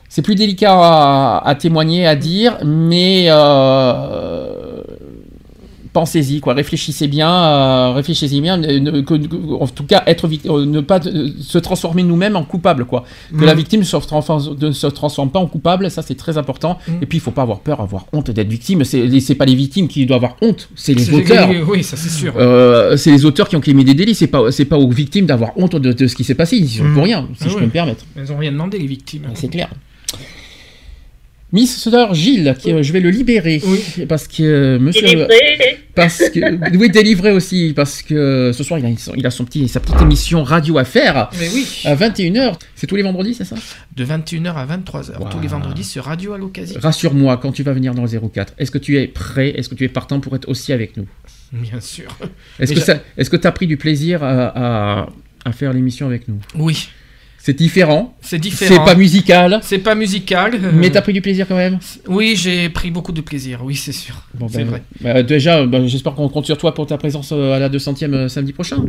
C'est 0.08 0.22
plus 0.22 0.34
délicat 0.34 0.72
à, 0.74 1.42
à 1.48 1.54
témoigner, 1.54 2.04
à 2.06 2.16
dire, 2.16 2.58
mais 2.64 3.26
euh, 3.28 4.82
pensez-y, 5.92 6.40
quoi. 6.40 6.54
Réfléchissez 6.54 7.08
bien, 7.08 7.30
euh, 7.30 7.92
réfléchissez 7.92 8.40
bien. 8.40 8.56
ne- 8.56 8.78
ne- 8.78 9.00
que- 9.00 9.14
en 9.60 9.66
tout 9.66 9.84
cas, 9.84 10.02
être 10.06 10.28
euh, 10.46 10.64
ne 10.66 10.80
pas 10.80 11.00
euh, 11.06 11.30
se 11.40 11.58
transformer 11.58 12.02
nous-mêmes 12.02 12.36
en 12.36 12.44
coupable, 12.44 12.84
quoi. 12.84 13.04
Que 13.30 13.42
Mm. 13.42 13.44
la 13.44 13.54
victime 13.54 13.84
se 13.84 13.96
transforme- 13.96 14.56
ne 14.60 14.70
se 14.72 14.86
transforme 14.86 15.30
pas 15.30 15.38
en 15.40 15.46
coupable, 15.46 15.90
ça 15.90 16.02
c'est 16.02 16.14
très 16.14 16.38
important. 16.38 16.78
Mm. 16.86 16.92
Et 17.02 17.06
puis 17.06 17.18
il 17.18 17.20
faut 17.20 17.30
pas 17.30 17.42
avoir 17.42 17.60
peur, 17.60 17.80
avoir 17.80 18.06
honte 18.12 18.30
d'être 18.30 18.48
victime. 18.48 18.84
C'est 18.84 19.34
pas 19.34 19.44
les 19.46 19.54
victimes 19.54 19.88
qui 19.88 20.06
doivent 20.06 20.24
avoir 20.24 20.36
honte, 20.42 20.68
c'est 20.74 20.94
les 20.94 21.12
auteurs. 21.12 21.48
oui, 21.48 21.58
oui, 21.66 21.82
ça 21.84 21.96
c'est 21.96 22.08
sûr. 22.10 22.34
Euh, 22.36 22.96
c'est 22.96 23.10
les 23.10 23.24
auteurs 23.24 23.48
qui 23.48 23.56
ont 23.56 23.60
commis 23.60 23.84
des 23.84 23.94
délits, 23.94 24.14
c'est 24.14 24.26
pas, 24.26 24.50
c'est 24.52 24.64
pas 24.64 24.78
aux 24.78 24.90
victimes 24.90 25.26
d'avoir 25.26 25.52
honte 25.56 25.76
de, 25.76 25.92
de 25.92 26.06
ce 26.06 26.14
qui 26.14 26.24
s'est 26.24 26.34
passé, 26.34 26.56
ils 26.56 26.68
sont 26.68 26.84
Mm. 26.84 26.94
pour 26.94 27.04
rien, 27.04 27.28
si 27.36 27.44
Ah 27.46 27.48
je 27.50 27.54
peux 27.56 27.64
me 27.64 27.70
permettre. 27.70 28.04
Elles 28.16 28.32
ont 28.32 28.36
rien 28.38 28.52
demandé 28.52 28.78
les 28.78 28.86
victimes. 28.86 29.22
C'est 29.34 29.48
clair. 29.48 29.68
Miss 31.52 31.76
Sœur 31.82 32.14
Gilles, 32.14 32.54
qui, 32.58 32.72
euh, 32.72 32.82
je 32.82 32.92
vais 32.92 33.00
le 33.00 33.10
libérer 33.10 33.60
parce 34.08 34.28
que 34.28 34.42
euh, 34.42 34.78
Monsieur, 34.78 35.02
Délivré. 35.02 35.78
parce 35.94 36.28
que 36.30 36.76
oui 36.76 36.90
délivré 36.90 37.32
aussi 37.32 37.72
parce 37.74 38.02
que 38.02 38.52
ce 38.54 38.62
soir 38.62 38.78
il 38.78 38.86
a, 38.86 38.96
son- 38.96 39.14
il 39.16 39.26
a 39.26 39.30
son 39.30 39.44
petit 39.44 39.66
sa 39.68 39.80
petite 39.80 40.00
émission 40.00 40.44
radio 40.44 40.78
à 40.78 40.84
faire 40.84 41.28
Mais 41.40 41.48
oui. 41.52 41.66
à 41.84 41.94
21h. 41.96 42.54
C'est 42.76 42.86
tous 42.86 42.94
les 42.96 43.02
vendredis, 43.02 43.34
c'est 43.34 43.44
ça? 43.44 43.56
De 43.96 44.04
21h 44.04 44.54
à 44.54 44.64
23h, 44.66 45.28
tous 45.30 45.40
les 45.40 45.48
vendredis 45.48 45.84
sur 45.84 46.04
Radio 46.04 46.32
à 46.34 46.38
l'occasion. 46.38 46.78
Rassure-moi 46.80 47.36
quand 47.38 47.52
tu 47.52 47.62
vas 47.64 47.72
venir 47.72 47.94
dans 47.94 48.04
le 48.04 48.08
04. 48.28 48.54
Est-ce 48.58 48.70
que 48.70 48.78
tu 48.78 48.96
es 48.98 49.08
prêt 49.08 49.50
Est-ce 49.50 49.68
que 49.68 49.74
tu 49.74 49.84
es 49.84 49.88
partant 49.88 50.20
pour 50.20 50.34
être 50.36 50.48
aussi 50.48 50.72
avec 50.72 50.96
nous? 50.96 51.06
Bien 51.52 51.80
sûr. 51.80 52.16
Est-ce 52.60 53.28
que 53.30 53.36
tu 53.36 53.46
as 53.46 53.52
pris 53.52 53.66
du 53.66 53.76
plaisir 53.76 54.22
à, 54.22 55.00
à- 55.02 55.08
à 55.44 55.52
faire 55.52 55.72
l'émission 55.72 56.06
avec 56.06 56.28
nous? 56.28 56.38
Oui. 56.54 56.88
C'est 57.42 57.54
différent. 57.54 58.14
C'est 58.20 58.38
différent. 58.38 58.74
C'est 58.74 58.84
pas 58.84 58.94
musical. 58.94 59.60
C'est 59.62 59.78
pas 59.78 59.94
musical. 59.94 60.54
euh, 60.62 60.70
Mais 60.74 60.90
t'as 60.90 61.00
pris 61.00 61.14
du 61.14 61.22
plaisir 61.22 61.46
quand 61.48 61.56
même? 61.56 61.78
Oui, 62.06 62.34
j'ai 62.36 62.68
pris 62.68 62.90
beaucoup 62.90 63.12
de 63.12 63.22
plaisir, 63.22 63.60
oui, 63.64 63.76
c'est 63.76 63.92
sûr. 63.92 64.14
Bon, 64.34 64.46
c'est 64.48 64.58
ben, 64.58 64.66
vrai. 64.70 64.82
bah, 65.00 65.22
déjà, 65.22 65.64
bah, 65.64 65.78
j'espère 65.86 66.14
qu'on 66.14 66.28
compte 66.28 66.44
sur 66.44 66.58
toi 66.58 66.74
pour 66.74 66.86
ta 66.86 66.98
présence 66.98 67.30
euh, 67.32 67.54
à 67.54 67.58
la 67.58 67.70
200e 67.70 68.12
euh, 68.12 68.28
samedi 68.28 68.52
prochain. 68.52 68.84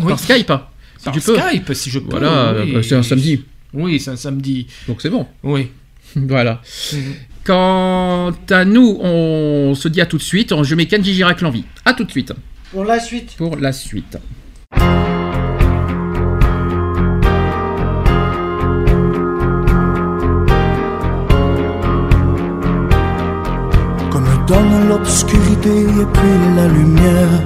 Oui. 0.00 0.08
Par 0.08 0.18
Skype. 0.18 0.50
hein, 0.50 0.62
Si 0.98 1.04
Par 1.04 1.14
tu 1.14 1.20
peux. 1.20 1.38
Skype, 1.38 1.72
si 1.74 1.90
je 1.90 2.00
peux. 2.00 2.10
Voilà, 2.10 2.54
oui. 2.64 2.74
euh, 2.74 2.82
c'est 2.82 2.96
un 2.96 3.04
samedi. 3.04 3.44
Oui, 3.72 4.00
c'est 4.00 4.10
un 4.10 4.16
samedi. 4.16 4.66
Donc 4.88 5.00
c'est 5.00 5.08
bon. 5.10 5.26
Oui. 5.44 5.68
voilà. 6.16 6.60
Mhm. 6.92 7.00
Quant 7.44 8.32
à 8.50 8.64
nous, 8.64 8.98
on 9.00 9.74
se 9.76 9.86
dit 9.88 10.00
à 10.00 10.06
tout 10.06 10.18
de 10.18 10.22
suite. 10.22 10.52
Je 10.62 10.74
mets 10.74 10.86
Kenji 10.86 11.14
Girac 11.14 11.40
l'envie. 11.40 11.64
À 11.84 11.92
tout 11.94 12.04
de 12.04 12.10
suite. 12.10 12.32
Pour 12.72 12.84
la 12.84 12.98
suite. 12.98 13.34
Pour 13.36 13.56
la 13.56 13.72
suite. 13.72 14.18
L'obscurité 25.02 25.80
et 26.02 26.06
puis 26.14 26.36
la 26.56 26.66
lumière. 26.68 27.44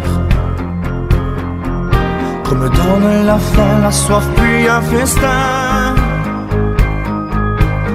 Comme 2.44 2.68
donne 2.80 3.26
la 3.26 3.38
faim, 3.38 3.74
la 3.82 3.90
soif, 3.90 4.26
puis 4.36 4.68
un 4.68 4.82
festin. 4.82 5.94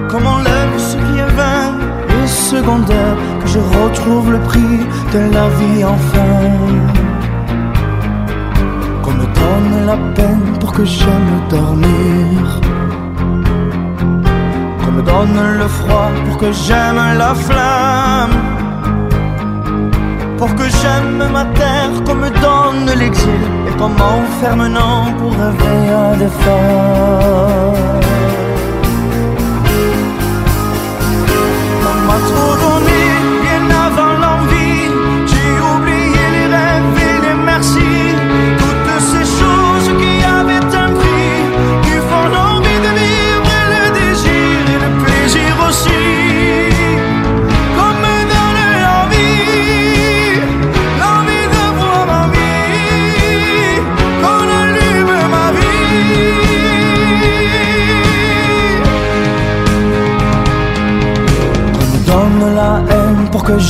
Comme 0.09 0.25
enlève 0.25 0.75
ce 0.77 0.95
qui 1.03 1.13
est 1.25 1.33
vain 1.39 1.71
et 2.15 2.27
secondaire, 2.27 3.15
que 3.41 3.47
je 3.47 3.59
retrouve 3.59 4.31
le 4.31 4.39
prix 4.49 4.77
de 5.13 5.19
la 5.37 5.47
vie 5.57 5.83
enfin. 5.95 6.37
Qu'on 9.03 9.15
me 9.21 9.27
donne 9.41 9.85
la 9.85 9.97
peine 10.15 10.47
pour 10.59 10.71
que 10.73 10.83
j'aime 10.83 11.33
dormir. 11.49 12.41
Qu'on 14.79 14.91
me 14.91 15.01
donne 15.01 15.39
le 15.61 15.67
froid 15.67 16.11
pour 16.25 16.37
que 16.37 16.51
j'aime 16.51 17.01
la 17.17 17.33
flamme. 17.35 18.60
Pour 20.41 20.55
que 20.55 20.63
j'aime 20.63 21.23
ma 21.31 21.45
terre, 21.53 21.91
qu'on 22.03 22.15
me 22.15 22.31
donne 22.31 22.89
l'exil. 22.97 23.43
Et 23.67 23.77
qu'on 23.77 23.89
m'enferme 23.89 24.69
non 24.69 25.13
pour 25.19 25.33
rêver 25.33 25.93
à 25.93 26.15
des 26.15 26.33
femmes. 26.43 28.01
On 31.89 32.90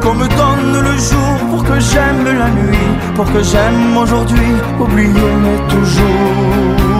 Qu'on 0.00 0.14
me 0.14 0.26
donne 0.28 0.82
le 0.82 0.96
jour 0.98 1.36
pour 1.50 1.62
que 1.62 1.78
j'aime 1.78 2.24
la 2.24 2.48
nuit. 2.50 2.88
Pour 3.14 3.30
que 3.32 3.42
j'aime 3.42 3.96
aujourd'hui, 3.96 4.52
oublier 4.78 5.32
mais 5.42 5.58
toujours. 5.68 6.99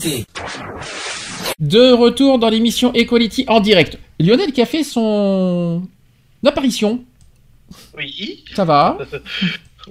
Solidarité. 0.00 0.26
De 1.58 1.92
retour 1.92 2.38
dans 2.38 2.48
l'émission 2.48 2.92
Equality 2.94 3.44
en 3.48 3.60
direct. 3.60 3.98
Lionel 4.18 4.52
qui 4.52 4.60
a 4.60 4.66
fait 4.66 4.82
son 4.82 5.86
apparition. 6.44 7.04
Oui. 7.96 8.44
Ça 8.54 8.64
va 8.64 8.98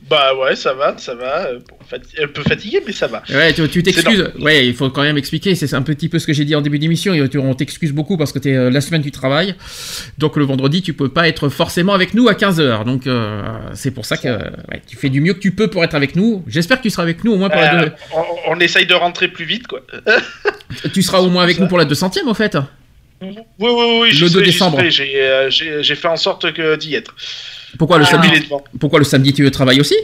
Bah 0.09 0.33
ouais, 0.35 0.55
ça 0.55 0.73
va, 0.73 0.97
ça 0.97 1.13
va. 1.13 1.45
Euh, 1.47 1.59
bon, 1.69 1.77
Un 2.23 2.27
peu 2.27 2.41
fatigué, 2.41 2.81
mais 2.85 2.93
ça 2.93 3.05
va. 3.05 3.22
Ouais, 3.30 3.53
tu 3.53 3.67
tu 3.69 3.83
t'excuses. 3.83 4.31
Ouais, 4.39 4.65
il 4.65 4.73
faut 4.73 4.89
quand 4.89 5.03
même 5.03 5.17
expliquer. 5.17 5.53
C'est 5.53 5.72
un 5.75 5.83
petit 5.83 6.09
peu 6.09 6.17
ce 6.17 6.25
que 6.25 6.33
j'ai 6.33 6.45
dit 6.45 6.55
en 6.55 6.61
début 6.61 6.80
d'émission. 6.80 7.13
tu- 7.27 7.38
On 7.38 7.53
t'excuse 7.53 7.91
beaucoup 7.91 8.17
parce 8.17 8.31
que 8.31 8.39
t'es 8.39 8.55
euh, 8.55 8.72
la 8.72 8.81
semaine 8.81 9.03
du 9.03 9.11
travail. 9.11 9.53
Donc 10.17 10.35
le 10.35 10.45
vendredi, 10.45 10.81
tu 10.81 10.93
peux 10.93 11.09
pas 11.09 11.27
être 11.27 11.47
forcément 11.49 11.93
avec 11.93 12.15
nous 12.15 12.27
à 12.27 12.33
15h. 12.33 12.85
Donc 12.85 13.05
euh, 13.05 13.43
c'est 13.75 13.91
pour 13.91 14.05
ça 14.05 14.17
que 14.17 14.30
ouais, 14.30 14.81
tu 14.88 14.95
fais 14.97 15.09
du 15.09 15.22
mieux 15.22 15.35
que 15.35 15.39
tu 15.39 15.51
peux 15.51 15.67
pour 15.69 15.83
être 15.83 15.93
avec 15.95 16.15
nous. 16.15 16.43
J'espère 16.47 16.77
que 16.77 16.83
tu 16.83 16.89
seras 16.89 17.03
avec 17.03 17.23
nous 17.23 17.33
au 17.33 17.38
moins 17.38 17.49
pour 17.49 17.61
la 17.61 17.85
deux- 17.85 17.91
on, 18.15 18.55
on 18.55 18.59
essaye 18.59 18.88
de 18.88 18.95
rentrer 18.95 19.27
plus 19.27 19.45
vite, 19.45 19.67
quoi. 19.67 19.81
Tu 20.93 21.03
seras 21.03 21.19
au 21.19 21.30
moins 21.30 21.43
avec 21.43 21.59
nous 21.59 21.67
pour 21.67 21.77
la 21.77 21.85
200ème 21.85 22.25
au 22.27 22.33
fait. 22.33 22.57
Oui, 23.22 23.30
oui, 23.59 23.99
oui, 24.01 24.11
Le 24.11 24.22
2 24.22 24.27
serai, 24.27 24.45
j'y 24.45 24.51
décembre. 24.51 24.83
J'ai 24.89 25.22
euh, 25.22 25.83
fait 25.83 26.07
en 26.07 26.17
sorte 26.17 26.45
d'y 26.80 26.95
être. 26.95 27.15
Pourquoi 27.77 27.98
le 27.98 28.03
Ah, 28.03 28.08
samedi 28.08 28.40
devant. 28.42 28.64
Pourquoi 28.80 29.00
le 29.00 29.06
samedi 29.06 29.34
tu 29.34 29.50
travailles 29.52 29.80
aussi 29.82 29.95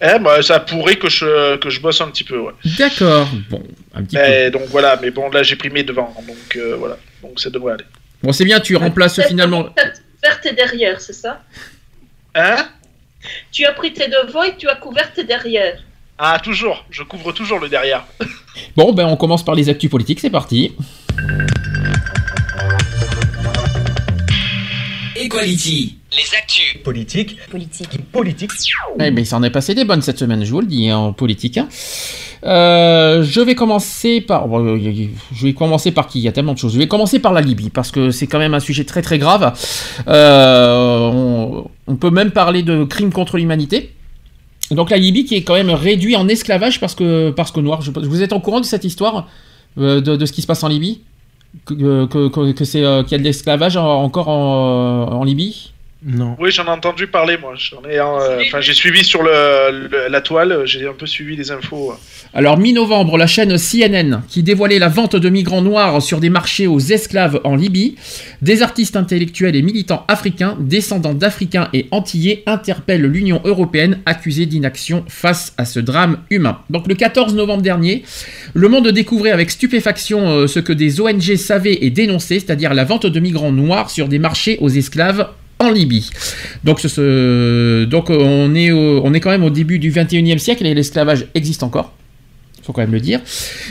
Eh, 0.00 0.18
bah, 0.18 0.42
ça 0.42 0.60
pourrait 0.60 0.96
que 0.96 1.08
je, 1.08 1.56
que 1.56 1.70
je 1.70 1.80
bosse 1.80 2.00
un 2.00 2.08
petit 2.08 2.24
peu, 2.24 2.38
ouais. 2.38 2.52
D'accord. 2.78 3.28
Bon, 3.50 3.62
un 3.94 4.02
petit 4.02 4.16
peu. 4.16 4.22
Mais, 4.22 4.50
donc 4.50 4.62
voilà, 4.68 4.98
mais 5.00 5.10
bon, 5.10 5.30
là 5.30 5.42
j'ai 5.42 5.56
pris 5.56 5.70
mes 5.70 5.82
devants, 5.82 6.14
donc 6.26 6.56
euh, 6.56 6.76
voilà. 6.78 6.96
Donc 7.22 7.40
ça 7.40 7.50
devrait 7.50 7.74
aller. 7.74 7.84
Bon, 8.22 8.32
c'est 8.32 8.44
bien. 8.44 8.60
Tu 8.60 8.76
remplaces 8.76 9.20
finalement. 9.26 9.64
couvert 9.64 10.40
tes 10.40 10.52
derrière, 10.52 11.00
c'est 11.00 11.12
ça? 11.12 11.42
Hein? 12.34 12.68
Tu 13.52 13.64
as 13.64 13.72
pris 13.72 13.92
tes 13.92 14.08
devants 14.08 14.42
et 14.44 14.56
tu 14.56 14.68
as 14.68 14.76
couvert 14.76 15.12
tes 15.12 15.24
derrière. 15.24 15.78
Ah, 16.18 16.40
toujours, 16.42 16.84
je 16.90 17.04
couvre 17.04 17.32
toujours 17.32 17.60
le 17.60 17.68
derrière. 17.68 18.04
Bon, 18.76 18.92
ben 18.92 19.06
on 19.06 19.16
commence 19.16 19.44
par 19.44 19.54
les 19.54 19.68
actus 19.68 19.88
politiques. 19.88 20.18
C'est 20.20 20.30
parti. 20.30 20.74
Equality, 25.36 25.96
les 26.12 26.36
actus. 26.38 26.82
Politique. 26.82 27.36
Politique. 27.50 27.88
Politique. 28.12 28.50
Eh 28.98 29.10
ben, 29.10 29.18
il 29.18 29.26
s'en 29.26 29.42
est 29.42 29.50
passé 29.50 29.74
des 29.74 29.84
bonnes 29.84 30.02
cette 30.02 30.18
semaine, 30.18 30.44
je 30.44 30.50
vous 30.50 30.60
le 30.60 30.66
dis, 30.66 30.88
hein, 30.88 30.96
en 30.98 31.12
politique. 31.12 31.58
hein. 31.58 31.68
Euh, 32.44 33.22
je 33.24 33.40
vais 33.40 33.54
commencer 33.54 34.20
par. 34.20 34.46
bon, 34.48 34.64
euh, 34.64 34.78
je 35.34 35.42
vais 35.46 35.52
commencer 35.54 35.90
par 35.92 36.06
qui? 36.06 36.20
Il 36.20 36.22
y 36.22 36.28
a 36.28 36.32
tellement 36.32 36.54
de 36.54 36.58
choses. 36.58 36.72
Je 36.72 36.78
vais 36.78 36.86
commencer 36.88 37.18
par 37.18 37.32
la 37.32 37.40
Libye 37.40 37.68
parce 37.70 37.90
que 37.90 38.10
c'est 38.10 38.26
quand 38.26 38.38
même 38.38 38.54
un 38.54 38.60
sujet 38.60 38.84
très 38.84 39.02
très 39.02 39.18
grave. 39.18 39.52
Euh, 40.06 41.10
on, 41.12 41.70
on 41.86 41.96
peut 41.96 42.10
même 42.10 42.30
parler 42.30 42.62
de 42.62 42.84
crimes 42.84 43.12
contre 43.12 43.36
l'humanité. 43.38 43.92
Donc 44.70 44.90
la 44.90 44.98
Libye 44.98 45.24
qui 45.24 45.34
est 45.34 45.42
quand 45.42 45.54
même 45.54 45.70
réduite 45.70 46.16
en 46.16 46.28
esclavage 46.28 46.78
parce 46.80 46.94
que 46.94 47.30
parce 47.30 47.50
que 47.52 47.60
noir. 47.60 47.82
Je- 47.82 47.90
vous 47.90 48.22
êtes 48.22 48.32
au 48.32 48.40
courant 48.40 48.60
de 48.60 48.66
cette 48.66 48.84
histoire 48.84 49.28
euh, 49.78 50.00
de, 50.00 50.16
de 50.16 50.26
ce 50.26 50.32
qui 50.32 50.42
se 50.42 50.46
passe 50.46 50.62
en 50.62 50.68
Libye? 50.68 51.00
Que, 51.66 51.74
que, 52.06 52.28
que- 52.28 52.52
que 52.52 52.64
c'est 52.64 52.84
euh, 52.84 53.02
qu'il 53.02 53.12
y 53.12 53.14
a 53.16 53.18
de 53.18 53.24
l'esclavage 53.24 53.76
en- 53.76 54.02
encore 54.04 54.28
en, 54.28 55.08
en 55.20 55.24
Libye? 55.24 55.72
Non. 56.00 56.36
Oui, 56.38 56.52
j'en 56.52 56.64
ai 56.66 56.70
entendu 56.70 57.08
parler, 57.08 57.36
moi. 57.38 57.54
J'en 57.56 57.82
ai, 57.88 57.98
euh, 57.98 58.40
enfin, 58.46 58.60
j'ai 58.60 58.72
suivi 58.72 59.02
sur 59.02 59.22
le, 59.24 59.88
le- 59.90 60.08
la 60.08 60.20
toile, 60.20 60.62
j'ai 60.64 60.86
un 60.86 60.92
peu 60.92 61.06
suivi 61.06 61.34
les 61.34 61.50
infos. 61.50 61.92
Alors, 62.34 62.56
mi-novembre, 62.56 63.18
la 63.18 63.26
chaîne 63.26 63.56
CNN, 63.58 64.22
qui 64.28 64.44
dévoilait 64.44 64.78
la 64.78 64.88
vente 64.88 65.16
de 65.16 65.28
migrants 65.28 65.60
noirs 65.60 66.00
sur 66.00 66.20
des 66.20 66.30
marchés 66.30 66.68
aux 66.68 66.78
esclaves 66.78 67.40
en 67.42 67.56
Libye, 67.56 67.96
des 68.42 68.62
artistes 68.62 68.94
intellectuels 68.94 69.56
et 69.56 69.62
militants 69.62 70.04
africains, 70.06 70.56
descendants 70.60 71.14
d'Africains 71.14 71.68
et 71.72 71.88
Antillais, 71.90 72.44
interpellent 72.46 73.06
l'Union 73.06 73.40
européenne 73.44 73.98
accusée 74.06 74.46
d'inaction 74.46 75.04
face 75.08 75.52
à 75.58 75.64
ce 75.64 75.80
drame 75.80 76.18
humain. 76.30 76.58
Donc, 76.70 76.86
le 76.86 76.94
14 76.94 77.34
novembre 77.34 77.62
dernier, 77.62 78.04
le 78.54 78.68
monde 78.68 78.86
découvrait 78.88 79.32
avec 79.32 79.50
stupéfaction 79.50 80.28
euh, 80.28 80.46
ce 80.46 80.60
que 80.60 80.72
des 80.72 81.00
ONG 81.00 81.34
savaient 81.34 81.78
et 81.80 81.90
dénonçaient, 81.90 82.38
c'est-à-dire 82.38 82.72
la 82.72 82.84
vente 82.84 83.06
de 83.06 83.18
migrants 83.18 83.50
noirs 83.50 83.90
sur 83.90 84.06
des 84.06 84.20
marchés 84.20 84.58
aux 84.60 84.68
esclaves 84.68 85.26
en 85.60 85.70
Libye. 85.70 86.08
Donc, 86.64 86.80
ce- 86.80 87.84
donc 87.84 88.10
on, 88.10 88.54
est 88.54 88.70
au- 88.70 89.00
on 89.04 89.12
est 89.14 89.20
quand 89.20 89.30
même 89.30 89.44
au 89.44 89.50
début 89.50 89.78
du 89.78 89.90
21e 89.90 90.38
siècle 90.38 90.64
et 90.66 90.74
l'esclavage 90.74 91.26
existe 91.34 91.62
encore 91.62 91.92
faut 92.68 92.74
quand 92.74 92.82
même 92.82 92.92
le 92.92 93.00
dire. 93.00 93.20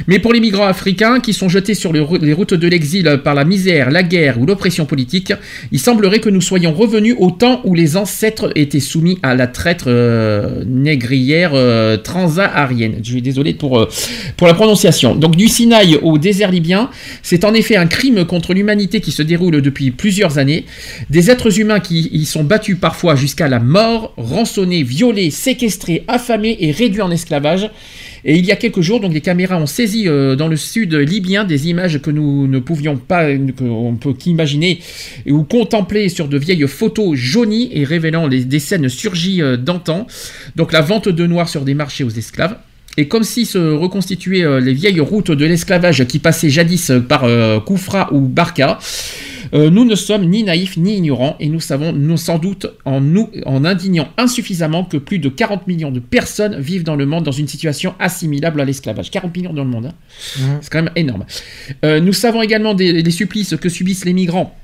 Mais 0.07 0.17
pour 0.17 0.33
les 0.33 0.39
migrants 0.39 0.65
africains 0.65 1.19
qui 1.19 1.33
sont 1.33 1.49
jetés 1.49 1.75
sur 1.75 1.93
les 1.93 1.99
rou- 1.99 2.17
les 2.17 2.33
routes 2.33 2.55
de 2.55 2.67
l'exil 2.67 3.21
par 3.23 3.35
la 3.35 3.45
misère, 3.45 3.91
la 3.91 4.01
guerre 4.01 4.41
ou 4.41 4.45
l'oppression 4.47 4.87
politique, 4.87 5.33
il 5.71 5.79
semblerait 5.79 6.19
que 6.19 6.29
nous 6.29 6.41
soyons 6.41 6.73
revenus 6.73 7.15
au 7.19 7.29
temps 7.29 7.61
où 7.63 7.75
les 7.75 7.95
ancêtres 7.95 8.51
étaient 8.55 8.79
soumis 8.79 9.19
à 9.21 9.35
la 9.35 9.45
traître 9.45 9.85
euh, 9.87 10.63
négrière 10.65 11.51
euh, 11.53 11.97
transsaharienne. 11.97 12.95
Je 13.03 13.11
suis 13.11 13.21
désolé 13.21 13.55
euh, 13.63 13.85
pour 14.35 14.47
la 14.47 14.55
prononciation. 14.55 15.13
Donc 15.13 15.35
du 15.35 15.47
Sinaï 15.47 15.99
au 16.01 16.17
désert 16.17 16.49
libyen, 16.49 16.89
c'est 17.21 17.45
en 17.45 17.53
effet 17.53 17.75
un 17.75 17.85
crime 17.85 18.25
contre 18.25 18.55
l'humanité 18.55 18.99
qui 18.99 19.11
se 19.11 19.21
déroule 19.21 19.61
depuis 19.61 19.91
plusieurs 19.91 20.39
années. 20.39 20.65
Des 21.11 21.29
êtres 21.29 21.59
humains 21.59 21.79
qui 21.79 22.09
y 22.11 22.25
sont 22.25 22.43
battus 22.43 22.77
parfois 22.81 23.15
jusqu'à 23.15 23.47
la 23.47 23.59
mort, 23.59 24.13
rançonnés, 24.17 24.81
violés, 24.81 25.29
séquestrés, 25.29 26.03
affamés 26.07 26.57
et 26.61 26.71
réduits 26.71 27.01
en 27.03 27.11
esclavage. 27.11 27.69
Et 28.29 28.35
il 28.35 28.45
y 28.45 28.51
a 28.51 28.57
quelques 28.57 28.81
jours, 28.81 28.99
donc 28.99 29.13
les 29.13 29.21
caméras 29.21 29.57
ont 29.57 29.65
saisi 29.65 30.03
euh, 30.05 30.35
dans 30.35 30.49
le 30.49 30.57
sud 30.57 30.93
libyen 30.93 31.45
des 31.45 31.69
images 31.69 32.01
que 32.01 32.11
nous 32.11 32.45
ne 32.45 32.59
pouvions 32.59 32.97
pas, 32.97 33.25
qu'on 33.57 33.95
peut 33.95 34.11
qu'imaginer 34.11 34.79
ou 35.25 35.43
contempler 35.43 36.09
sur 36.09 36.27
de 36.27 36.37
vieilles 36.37 36.67
photos 36.67 37.17
jaunies 37.17 37.69
et 37.71 37.85
révélant 37.85 38.27
des 38.27 38.59
scènes 38.59 38.89
surgies 38.89 39.41
euh, 39.41 39.55
d'antan. 39.55 40.07
Donc 40.57 40.73
la 40.73 40.81
vente 40.81 41.07
de 41.07 41.25
noirs 41.25 41.47
sur 41.47 41.63
des 41.63 41.73
marchés 41.73 42.03
aux 42.03 42.09
esclaves. 42.09 42.57
Et 42.97 43.07
comme 43.07 43.23
si 43.23 43.45
se 43.45 43.59
reconstituaient 43.59 44.43
euh, 44.43 44.59
les 44.59 44.73
vieilles 44.73 44.99
routes 44.99 45.31
de 45.31 45.45
l'esclavage 45.45 46.05
qui 46.05 46.19
passaient 46.19 46.49
jadis 46.49 46.91
par 47.07 47.25
Koufra 47.63 48.09
ou 48.11 48.19
Barca, 48.19 48.77
euh, 49.53 49.69
nous 49.69 49.85
ne 49.85 49.95
sommes 49.95 50.25
ni 50.25 50.43
naïfs 50.43 50.77
ni 50.77 50.97
ignorants 50.97 51.35
et 51.39 51.49
nous 51.49 51.59
savons 51.59 51.91
nous, 51.93 52.17
sans 52.17 52.37
doute 52.37 52.67
en 52.85 53.01
nous 53.01 53.29
en 53.45 53.65
indignant 53.65 54.09
insuffisamment 54.17 54.83
que 54.83 54.97
plus 54.97 55.19
de 55.19 55.29
40 55.29 55.67
millions 55.67 55.91
de 55.91 55.99
personnes 55.99 56.59
vivent 56.59 56.83
dans 56.83 56.95
le 56.95 57.05
monde 57.05 57.23
dans 57.23 57.31
une 57.31 57.47
situation 57.47 57.95
assimilable 57.99 58.61
à 58.61 58.65
l'esclavage. 58.65 59.11
40 59.11 59.35
millions 59.35 59.53
dans 59.53 59.63
le 59.63 59.69
monde, 59.69 59.87
hein. 59.87 60.59
c'est 60.61 60.71
quand 60.71 60.83
même 60.83 60.93
énorme. 60.95 61.25
Euh, 61.85 61.99
nous 61.99 62.13
savons 62.13 62.41
également 62.41 62.73
des, 62.73 63.03
des 63.03 63.11
supplices 63.11 63.55
que 63.55 63.69
subissent 63.69 64.05
les 64.05 64.13
migrants 64.13 64.55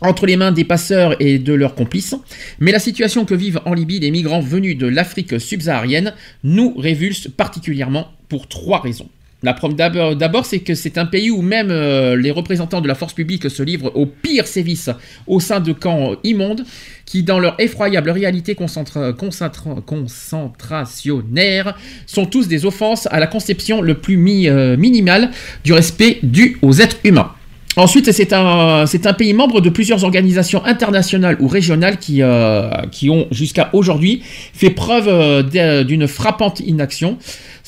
entre 0.00 0.26
les 0.26 0.36
mains 0.36 0.52
des 0.52 0.64
passeurs 0.64 1.20
et 1.20 1.38
de 1.38 1.52
leurs 1.52 1.74
complices. 1.74 2.14
Mais 2.60 2.72
la 2.72 2.78
situation 2.78 3.24
que 3.24 3.34
vivent 3.34 3.60
en 3.64 3.74
Libye 3.74 4.00
les 4.00 4.10
migrants 4.10 4.40
venus 4.40 4.76
de 4.78 4.86
l'Afrique 4.86 5.40
subsaharienne 5.40 6.14
nous 6.44 6.74
révulse 6.76 7.28
particulièrement 7.28 8.08
pour 8.28 8.48
trois 8.48 8.80
raisons. 8.80 9.08
La 9.44 9.54
première 9.54 10.16
d'abord, 10.16 10.44
c'est 10.46 10.58
que 10.58 10.74
c'est 10.74 10.98
un 10.98 11.06
pays 11.06 11.30
où 11.30 11.42
même 11.42 11.70
euh, 11.70 12.16
les 12.16 12.32
représentants 12.32 12.80
de 12.80 12.88
la 12.88 12.96
force 12.96 13.12
publique 13.12 13.48
se 13.48 13.62
livrent 13.62 13.92
au 13.94 14.04
pire 14.04 14.48
sévice 14.48 14.90
au 15.28 15.38
sein 15.38 15.60
de 15.60 15.72
camps 15.72 16.16
immondes 16.24 16.64
qui, 17.06 17.22
dans 17.22 17.38
leur 17.38 17.54
effroyable 17.60 18.10
réalité 18.10 18.54
concentra- 18.54 19.12
concentra- 19.12 19.80
concentrationnaire, 19.80 21.76
sont 22.06 22.26
tous 22.26 22.48
des 22.48 22.66
offenses 22.66 23.06
à 23.12 23.20
la 23.20 23.28
conception 23.28 23.80
le 23.80 23.94
plus 23.94 24.18
euh, 24.48 24.76
minimale 24.76 25.30
du 25.62 25.72
respect 25.72 26.18
dû 26.24 26.58
aux 26.60 26.72
êtres 26.80 26.98
humains. 27.04 27.30
Ensuite, 27.76 28.10
c'est 28.10 28.32
un, 28.32 28.86
un 28.86 29.12
pays 29.12 29.34
membre 29.34 29.60
de 29.60 29.70
plusieurs 29.70 30.02
organisations 30.02 30.64
internationales 30.64 31.36
ou 31.38 31.46
régionales 31.46 31.98
qui, 31.98 32.22
euh, 32.22 32.70
qui 32.90 33.08
ont 33.08 33.28
jusqu'à 33.30 33.70
aujourd'hui 33.72 34.20
fait 34.52 34.70
preuve 34.70 35.48
d'une 35.86 36.08
frappante 36.08 36.58
inaction. 36.58 37.18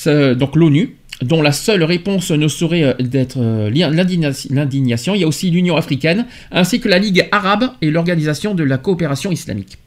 Donc 0.04 0.56
l'ONU, 0.56 0.96
dont 1.22 1.42
la 1.42 1.52
seule 1.52 1.84
réponse 1.84 2.30
ne 2.30 2.48
saurait 2.48 2.82
euh, 2.84 2.94
d'être 2.98 3.38
euh, 3.38 3.70
l'indigna- 3.70 4.32
l'indignation. 4.50 5.14
Il 5.14 5.20
y 5.20 5.24
a 5.24 5.28
aussi 5.28 5.50
l'Union 5.50 5.76
africaine, 5.76 6.26
ainsi 6.50 6.80
que 6.80 6.88
la 6.88 6.98
Ligue 6.98 7.28
arabe 7.32 7.70
et 7.82 7.90
l'Organisation 7.90 8.54
de 8.54 8.64
la 8.64 8.78
coopération 8.78 9.30
islamique. 9.30 9.78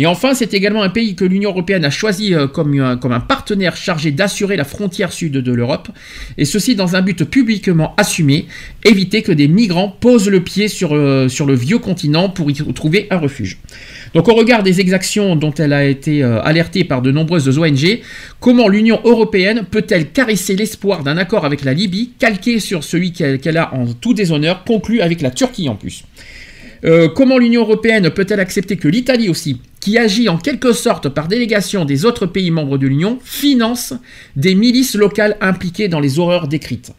Et 0.00 0.06
enfin, 0.06 0.32
c'est 0.32 0.54
également 0.54 0.82
un 0.82 0.88
pays 0.88 1.14
que 1.14 1.26
l'Union 1.26 1.50
européenne 1.50 1.84
a 1.84 1.90
choisi 1.90 2.34
euh, 2.34 2.46
comme 2.46 2.80
un, 2.80 2.96
comme 2.96 3.12
un 3.12 3.20
partenaire 3.20 3.76
chargé 3.76 4.10
d'assurer 4.12 4.56
la 4.56 4.64
frontière 4.64 5.12
sud 5.12 5.32
de 5.32 5.52
l'Europe, 5.52 5.90
et 6.38 6.46
ceci 6.46 6.74
dans 6.74 6.96
un 6.96 7.02
but 7.02 7.22
publiquement 7.24 7.92
assumé, 7.98 8.46
éviter 8.82 9.20
que 9.20 9.30
des 9.30 9.46
migrants 9.46 9.94
posent 10.00 10.30
le 10.30 10.42
pied 10.42 10.68
sur, 10.68 10.94
euh, 10.94 11.28
sur 11.28 11.44
le 11.44 11.54
vieux 11.54 11.76
continent 11.76 12.30
pour 12.30 12.50
y 12.50 12.54
trouver 12.54 13.08
un 13.10 13.18
refuge. 13.18 13.58
Donc 14.14 14.26
au 14.28 14.34
regard 14.34 14.62
des 14.62 14.80
exactions 14.80 15.36
dont 15.36 15.52
elle 15.52 15.74
a 15.74 15.84
été 15.84 16.22
euh, 16.22 16.40
alertée 16.44 16.84
par 16.84 17.02
de 17.02 17.10
nombreuses 17.10 17.58
ONG, 17.58 18.00
comment 18.40 18.68
l'Union 18.68 19.00
européenne 19.04 19.66
peut-elle 19.70 20.12
caresser 20.12 20.56
l'espoir 20.56 21.02
d'un 21.02 21.18
accord 21.18 21.44
avec 21.44 21.62
la 21.62 21.74
Libye, 21.74 22.12
calqué 22.18 22.58
sur 22.58 22.84
celui 22.84 23.12
qu'elle 23.12 23.56
a 23.58 23.74
en 23.74 23.84
tout 23.92 24.14
déshonneur, 24.14 24.64
conclu 24.64 25.02
avec 25.02 25.20
la 25.20 25.30
Turquie 25.30 25.68
en 25.68 25.76
plus? 25.76 26.04
Euh, 26.84 27.08
comment 27.08 27.36
l'Union 27.36 27.60
européenne 27.62 28.08
peut-elle 28.10 28.40
accepter 28.40 28.76
que 28.76 28.88
l'Italie 28.88 29.28
aussi, 29.28 29.60
qui 29.80 29.98
agit 29.98 30.28
en 30.28 30.36
quelque 30.38 30.72
sorte 30.72 31.08
par 31.08 31.26
délégation 31.26 31.84
des 31.84 32.04
autres 32.04 32.26
pays 32.26 32.50
membres 32.50 32.78
de 32.78 32.86
l'Union, 32.86 33.18
finance 33.24 33.94
des 34.36 34.54
milices 34.54 34.94
locales 34.94 35.36
impliquées 35.40 35.88
dans 35.88 36.00
les 36.00 36.18
horreurs 36.18 36.48
décrites. 36.48 36.92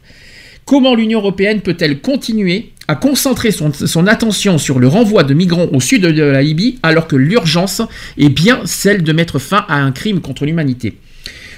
Comment 0.64 0.94
l'Union 0.94 1.20
européenne 1.20 1.60
peut-elle 1.60 2.00
continuer 2.00 2.72
à 2.88 2.94
concentrer 2.94 3.50
son, 3.50 3.72
son 3.72 4.06
attention 4.06 4.58
sur 4.58 4.78
le 4.78 4.88
renvoi 4.88 5.24
de 5.24 5.34
migrants 5.34 5.68
au 5.72 5.80
sud 5.80 6.02
de 6.02 6.22
la 6.22 6.42
Libye 6.42 6.78
alors 6.82 7.06
que 7.06 7.16
l'urgence 7.16 7.82
est 8.18 8.28
bien 8.28 8.60
celle 8.64 9.02
de 9.02 9.12
mettre 9.12 9.38
fin 9.38 9.64
à 9.68 9.76
un 9.76 9.92
crime 9.92 10.20
contre 10.20 10.44
l'humanité? 10.44 10.98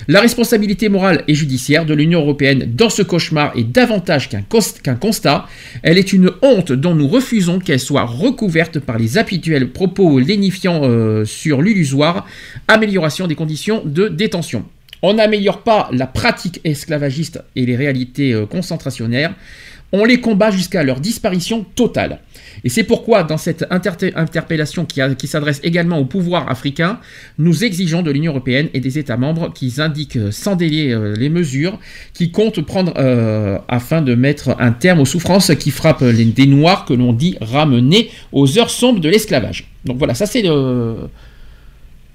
La 0.06 0.20
responsabilité 0.20 0.90
morale 0.90 1.24
et 1.28 1.34
judiciaire 1.34 1.86
de 1.86 1.94
l'Union 1.94 2.20
européenne 2.20 2.70
dans 2.74 2.90
ce 2.90 3.02
cauchemar 3.02 3.56
est 3.56 3.64
davantage 3.64 4.28
qu'un 4.28 4.94
constat. 4.94 5.46
Elle 5.82 5.96
est 5.96 6.12
une 6.12 6.30
honte 6.42 6.72
dont 6.72 6.94
nous 6.94 7.08
refusons 7.08 7.58
qu'elle 7.58 7.80
soit 7.80 8.04
recouverte 8.04 8.80
par 8.80 8.98
les 8.98 9.16
habituels 9.16 9.70
propos 9.70 10.18
lénifiants 10.18 10.82
euh, 10.84 11.24
sur 11.24 11.62
l'illusoire 11.62 12.26
amélioration 12.68 13.26
des 13.26 13.34
conditions 13.34 13.82
de 13.84 14.08
détention. 14.08 14.64
On 15.00 15.14
n'améliore 15.14 15.62
pas 15.62 15.88
la 15.92 16.06
pratique 16.06 16.60
esclavagiste 16.64 17.42
et 17.56 17.64
les 17.64 17.76
réalités 17.76 18.32
euh, 18.32 18.46
concentrationnaires, 18.46 19.34
on 19.94 20.04
les 20.04 20.20
combat 20.20 20.50
jusqu'à 20.50 20.82
leur 20.82 20.98
disparition 21.00 21.64
totale. 21.74 22.18
Et 22.64 22.68
c'est 22.68 22.84
pourquoi, 22.84 23.22
dans 23.22 23.36
cette 23.36 23.64
inter- 23.70 24.12
interpellation 24.14 24.84
qui, 24.86 25.26
s'adresse 25.26 25.60
également 25.62 25.98
au 25.98 26.04
pouvoir 26.04 26.50
africain, 26.50 26.98
nous 27.38 27.62
exigeons 27.62 28.02
de 28.02 28.10
l'Union 28.10 28.32
européenne 28.32 28.68
et 28.74 28.80
des 28.80 28.98
États 28.98 29.16
membres 29.16 29.52
qu'ils 29.52 29.80
indiquent 29.80 30.16
euh, 30.16 30.30
sans 30.30 30.56
délai 30.56 30.92
euh, 30.92 31.14
les 31.14 31.28
mesures 31.28 31.78
qu'ils 32.12 32.32
comptent 32.32 32.62
prendre 32.62 32.92
euh, 32.96 33.58
afin 33.68 34.02
de 34.02 34.14
mettre 34.14 34.56
un 34.58 34.72
terme 34.72 35.00
aux 35.00 35.04
souffrances 35.14 35.54
qui 35.54 35.70
frappent 35.70 36.00
les, 36.00 36.24
des 36.24 36.46
Noirs 36.46 36.84
que 36.86 36.94
l'on 36.94 37.12
dit 37.12 37.36
ramenés 37.40 38.10
aux 38.32 38.58
heures 38.58 38.70
sombres 38.70 39.00
de 39.00 39.08
l'esclavage. 39.08 39.70
Donc 39.84 39.98
voilà, 39.98 40.14
ça 40.14 40.26
c'est 40.26 40.42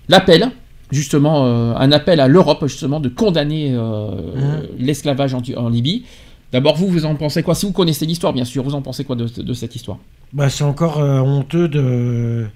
l'appel, 0.10 0.52
justement, 0.92 1.46
euh, 1.46 1.74
un 1.76 1.92
appel 1.92 2.20
à 2.20 2.28
l'Europe, 2.28 2.66
justement, 2.68 3.00
de 3.00 3.10
condamner 3.10 3.72
euh, 3.74 4.64
l'esclavage 4.78 5.34
en, 5.34 5.42
en 5.56 5.70
Libye. 5.70 6.04
D'abord, 6.52 6.76
vous, 6.76 6.88
vous 6.88 7.06
en 7.06 7.16
pensez 7.16 7.44
quoi? 7.44 7.56
Si 7.56 7.66
vous 7.66 7.72
connaissez 7.72 8.06
l'histoire, 8.06 8.34
bien 8.34 8.46
sûr, 8.46 8.64
vous 8.64 8.74
en 8.74 8.82
pensez 8.82 9.04
quoi 9.04 9.16
de, 9.16 9.28
de 9.28 9.54
cette 9.54 9.76
histoire? 9.76 10.00
Bah, 10.34 10.50
c'est 10.50 10.64
encore 10.64 11.00
euh, 11.00 11.20
honteux 11.20 11.68
de... 11.68 12.48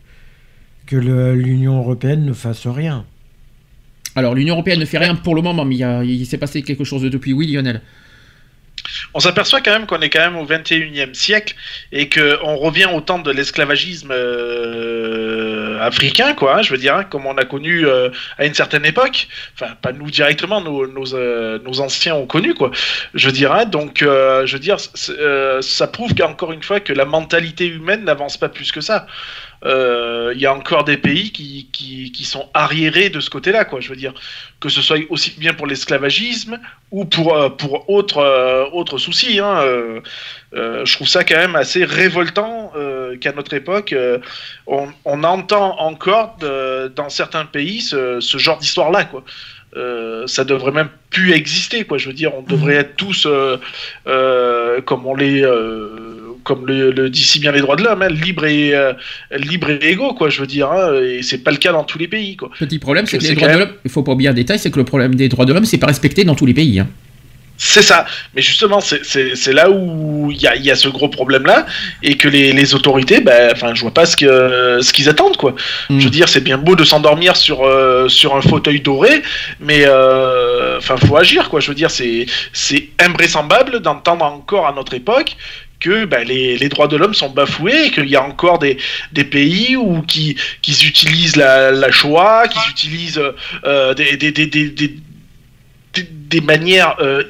que 0.86 0.96
l'Union 0.96 1.78
européenne 1.78 2.26
ne 2.26 2.34
fasse 2.34 2.68
rien. 2.68 3.06
Alors, 4.16 4.36
l'Union 4.36 4.56
européenne 4.56 4.80
ne 4.80 4.86
fait 4.86 5.00
rien 5.00 5.16
pour 5.16 5.36
le 5.36 5.42
moment, 5.42 5.66
mais 5.66 5.78
il 5.78 6.26
s'est 6.26 6.38
passé 6.38 6.62
quelque 6.62 6.84
chose 6.84 7.02
depuis. 7.04 7.34
Oui, 7.34 7.52
Lionel 7.52 7.82
On 9.14 9.20
s'aperçoit 9.20 9.62
quand 9.62 9.72
même 9.72 9.86
qu'on 9.86 10.02
est 10.02 10.10
quand 10.10 10.20
même 10.20 10.36
au 10.38 10.46
21e 10.46 11.14
siècle 11.14 11.56
et 11.92 12.10
qu'on 12.10 12.56
revient 12.56 12.88
au 12.94 13.02
temps 13.02 13.20
de 13.20 13.32
l'esclavagisme 13.32 14.12
euh, 14.12 15.80
africain, 15.80 16.34
quoi. 16.34 16.58
hein, 16.58 16.62
je 16.62 16.72
veux 16.72 16.78
dire, 16.78 16.96
hein, 16.96 17.04
comme 17.04 17.26
on 17.26 17.38
a 17.38 17.46
connu 17.46 17.86
euh, 17.86 18.10
à 18.38 18.46
une 18.46 18.54
certaine 18.54 18.86
époque. 18.86 19.28
Enfin, 19.56 19.74
pas 19.82 19.92
nous 19.92 20.10
directement, 20.10 20.62
nos, 20.62 20.88
nos, 20.88 21.16
euh, 21.16 21.60
nos 21.64 21.80
anciens 21.80 22.16
ont 22.16 22.26
connu, 22.28 22.54
quoi. 22.54 22.72
Je 23.14 23.30
dire, 23.30 23.52
hein, 23.52 23.66
donc, 23.66 24.00
je 24.00 24.52
veux 24.52 24.60
dire, 24.60 24.78
ça 24.80 25.88
prouve 25.88 26.14
qu'encore 26.16 26.52
une 26.54 26.64
fois 26.64 26.80
que 26.80 26.94
la 26.94 27.06
mentalité 27.06 27.68
humaine 27.68 28.04
n'avance 28.04 28.38
pas 28.38 28.50
plus 28.50 28.72
que 28.72 28.82
ça. 28.82 29.08
Euh, 29.66 30.32
Il 30.36 30.42
y 30.42 30.46
a 30.46 30.54
encore 30.54 30.84
des 30.84 30.98
pays 30.98 31.32
qui, 31.32 31.70
qui, 31.72 32.12
qui 32.12 32.26
sont 32.26 32.50
arriérés 32.54 33.10
de 33.10 33.20
ce 33.20 33.30
côté-là, 33.30 33.66
quoi. 33.66 33.80
Je 33.80 33.90
veux 33.90 33.96
dire, 33.96 34.14
que 34.60 34.68
ce 34.70 34.82
soit 34.82 34.98
aussi 35.10 35.32
bien 35.38 35.54
pour 35.54 35.68
l'esclavagisme 35.68 36.60
ou 36.92 37.06
pour, 37.06 37.36
euh, 37.36 37.50
pour 37.50 37.90
autres 37.90 38.18
euh, 38.18 38.66
autres 38.72 38.98
soucis. 38.98 39.40
Hein. 39.40 39.56
Euh, 39.62 40.00
euh, 40.56 40.86
je 40.86 40.94
trouve 40.96 41.08
ça 41.08 41.24
quand 41.24 41.38
même 41.38 41.56
assez 41.56 41.86
révoltant 41.86 42.72
euh, 42.76 43.16
qu'à 43.18 43.32
notre 43.32 43.54
époque, 43.54 43.94
euh, 43.94 44.18
on, 44.68 44.88
on 45.06 45.24
entend 45.24 45.80
encore 45.80 46.38
de- 46.40 46.88
dans 46.96 47.10
certains 47.10 47.46
pays 47.46 47.82
ce, 47.82 48.20
ce 48.20 48.38
genre 48.38 48.58
d'histoire-là, 48.58 49.06
quoi. 49.06 49.24
Euh, 49.76 50.28
ça 50.28 50.44
devrait 50.44 50.72
même 50.72 50.90
plus 51.10 51.32
exister, 51.32 51.84
quoi. 51.84 51.98
Je 51.98 52.08
veux 52.08 52.14
dire, 52.14 52.32
on 52.36 52.44
devrait 52.44 52.76
être 52.76 52.96
tous 52.96 53.26
euh, 53.26 53.58
euh, 54.06 54.82
comme 54.82 55.08
on 55.08 55.16
les, 55.16 55.42
euh, 55.44 56.13
comme 56.44 56.66
le, 56.68 56.92
le 56.92 57.10
dit 57.10 57.24
si 57.24 57.40
bien 57.40 57.52
les 57.52 57.62
droits 57.62 57.76
de 57.76 57.84
l'homme, 57.84 58.02
hein, 58.02 58.10
libres 58.10 58.46
et 58.46 58.74
euh, 58.76 58.94
libres 59.38 59.70
et 59.70 59.90
égaux, 59.92 60.14
quoi. 60.14 60.30
Je 60.30 60.42
veux 60.42 60.48
dire, 60.48 60.72
hein, 60.72 60.94
et 61.02 61.22
c'est 61.24 61.44
pas 61.44 61.52
le 61.52 61.58
cas 61.58 61.72
dans 61.72 61.84
tous 61.84 61.98
les 61.98 62.08
pays, 62.08 62.36
quoi. 62.36 62.50
Petit 62.60 62.80
problème, 62.80 63.06
c'est 63.06 63.18
que 63.18 63.24
les 63.24 63.36
droits 63.36 63.48
de 63.54 63.58
l'homme, 63.60 63.74
il 63.86 63.92
faut 63.92 64.04
pas 64.04 64.12
oublier 64.12 64.30
un 64.30 64.34
détail, 64.34 64.60
c'est 64.60 64.72
que 64.72 64.80
le 64.80 64.86
problème 64.86 65.16
des 65.16 65.30
droits 65.30 65.46
de 65.46 65.54
l'homme, 65.54 65.66
c'est 65.66 65.78
pas 65.78 65.88
respecté 65.88 66.24
dans 66.24 66.36
tous 66.36 66.46
les 66.46 66.54
pays. 66.54 66.80
hein. 66.80 66.88
C'est 67.56 67.84
ça. 67.84 68.06
Mais 68.36 68.42
justement, 68.42 68.82
c'est- 68.82 69.54
là 69.54 69.70
où 69.70 70.32
il 70.32 70.42
y 70.42 70.48
a, 70.48 70.56
il 70.56 70.66
y 70.66 70.72
a 70.72 70.76
ce 70.76 70.90
gros 70.90 71.08
problème-là 71.08 71.68
et 72.02 72.18
que 72.18 72.28
les, 72.28 72.52
les 72.52 72.74
autorités, 72.74 73.22
ben, 73.22 73.52
enfin, 73.54 73.76
je 73.76 73.82
vois 73.82 73.94
pas 73.94 74.06
ce 74.08 74.18
qu'ils 74.92 75.08
attendent, 75.08 75.38
quoi. 75.38 75.54
Je 75.90 76.04
veux 76.04 76.10
dire, 76.10 76.28
c'est 76.28 76.42
bien 76.44 76.58
beau 76.58 76.76
de 76.76 76.84
s'endormir 76.84 77.36
sur 77.38 77.64
euh, 77.64 78.10
sur 78.10 78.36
un 78.36 78.42
fauteuil 78.42 78.82
doré, 78.82 79.22
mais 79.60 79.84
euh, 79.86 80.80
enfin, 80.80 80.98
faut 80.98 81.16
agir, 81.16 81.50
quoi. 81.50 81.60
Je 81.60 81.68
veux 81.70 81.76
dire, 81.76 81.92
c'est 81.92 82.26
c'est 82.54 82.90
invraisemblable 83.00 83.80
d'entendre 83.82 84.26
encore 84.26 84.68
à 84.68 84.74
notre 84.74 84.96
époque 84.96 85.38
que 85.84 86.06
ben, 86.06 86.26
les, 86.26 86.58
les 86.58 86.70
droits 86.70 86.88
de 86.88 86.96
l'homme 86.96 87.14
sont 87.14 87.30
bafoués, 87.30 87.88
et 87.88 87.92
qu'il 87.92 88.08
y 88.08 88.16
a 88.16 88.24
encore 88.24 88.58
des, 88.58 88.78
des 89.12 89.26
pays 89.26 89.76
où 89.76 90.02
qui, 90.02 90.38
qui 90.62 90.72
utilisent 90.72 91.36
la, 91.36 91.72
la 91.72 91.92
Shoah, 91.92 92.48
qui 92.48 92.58
utilisent 92.72 93.22
euh, 93.66 93.94
des, 93.94 94.32
des, 94.32 94.96
manières 96.42 96.96
euh, 97.00 97.24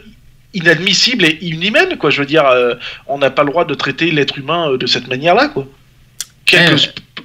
inadmissibles 0.54 1.26
et 1.26 1.40
inhumaines, 1.42 1.98
quoi. 1.98 2.12
Je 2.12 2.22
veux 2.22 2.28
dire, 2.28 2.46
euh, 2.46 2.76
on 3.08 3.18
n'a 3.18 3.32
pas 3.32 3.44
le 3.44 3.50
droit 3.50 3.66
de 3.66 3.74
traiter 3.74 4.12
l'être 4.12 4.38
humain 4.38 4.78
de 4.78 4.88
cette 4.88 5.08
manière-là, 5.08 5.50
quoi. 5.50 5.68
Quelle, 6.46 6.76
que, 6.76 6.82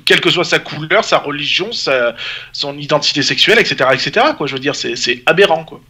quelle 0.06 0.20
que 0.20 0.30
soit 0.30 0.44
sa 0.44 0.58
couleur, 0.58 1.04
sa 1.04 1.18
religion, 1.18 1.72
sa, 1.72 2.16
son 2.52 2.78
identité 2.78 3.22
sexuelle, 3.22 3.58
etc., 3.58 3.90
etc., 3.92 4.26
quoi. 4.36 4.46
Je 4.46 4.54
veux 4.54 4.60
dire, 4.60 4.74
c'est 4.74 4.96
c'est 4.96 5.22
aberrant, 5.26 5.64
quoi. 5.64 5.80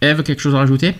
Eve, 0.00 0.22
quelque 0.22 0.40
chose 0.40 0.54
à 0.54 0.58
rajouter? 0.58 0.94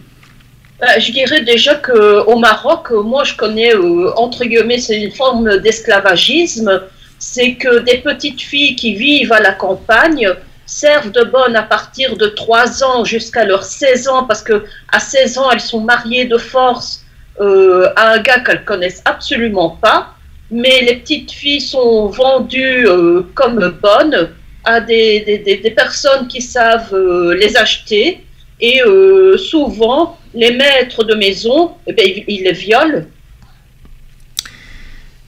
Bah, 0.81 0.99
je 0.99 1.13
dirais 1.13 1.43
déjà 1.43 1.77
que 1.77 2.25
au 2.27 2.37
Maroc, 2.37 2.91
euh, 2.91 3.03
moi 3.03 3.25
je 3.25 3.35
connais 3.35 3.75
euh, 3.75 4.13
entre 4.17 4.45
guillemets 4.45 4.79
c'est 4.79 5.01
une 5.01 5.13
forme 5.13 5.59
d'esclavagisme, 5.59 6.83
c'est 7.19 7.55
que 7.55 7.79
des 7.81 7.99
petites 7.99 8.41
filles 8.41 8.75
qui 8.75 8.95
vivent 8.95 9.33
à 9.33 9.41
la 9.41 9.53
campagne 9.53 10.29
servent 10.67 11.13
de 11.13 11.23
bonnes 11.25 11.57
à 11.57 11.63
partir 11.63 12.17
de 12.17 12.27
3 12.27 12.83
ans 12.85 13.05
jusqu'à 13.05 13.45
leurs 13.45 13.65
16 13.65 14.09
ans 14.09 14.25
parce 14.25 14.43
que 14.43 14.65
à 14.91 14.99
16 14.99 15.39
ans 15.39 15.51
elles 15.53 15.61
sont 15.61 15.81
mariées 15.81 16.25
de 16.25 16.39
force 16.39 17.05
euh, 17.41 17.91
à 17.97 18.13
un 18.13 18.19
gars 18.21 18.41
qu'elles 18.41 18.65
connaissent 18.65 19.03
absolument 19.05 19.71
pas, 19.71 20.15
mais 20.51 20.83
les 20.83 20.97
petites 20.97 21.33
filles 21.33 21.61
sont 21.61 22.07
vendues 22.07 22.87
euh, 22.87 23.23
comme 23.35 23.77
bonnes 23.83 24.31
à 24.63 24.81
des, 24.81 25.75
personnes 25.77 26.29
qui 26.29 26.41
savent 26.41 26.95
euh, 26.95 27.35
les 27.35 27.57
acheter 27.57 28.25
et 28.61 28.83
euh, 28.83 29.37
souvent 29.37 30.19
les 30.35 30.53
maîtres 30.53 31.05
de 31.05 31.15
maison, 31.15 31.73
eh 31.87 31.93
ben, 31.93 32.05
ils, 32.27 32.43
les 32.43 32.53
violent. 32.53 33.05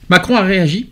Macron 0.09 0.35
a 0.35 0.41
réagi. 0.41 0.89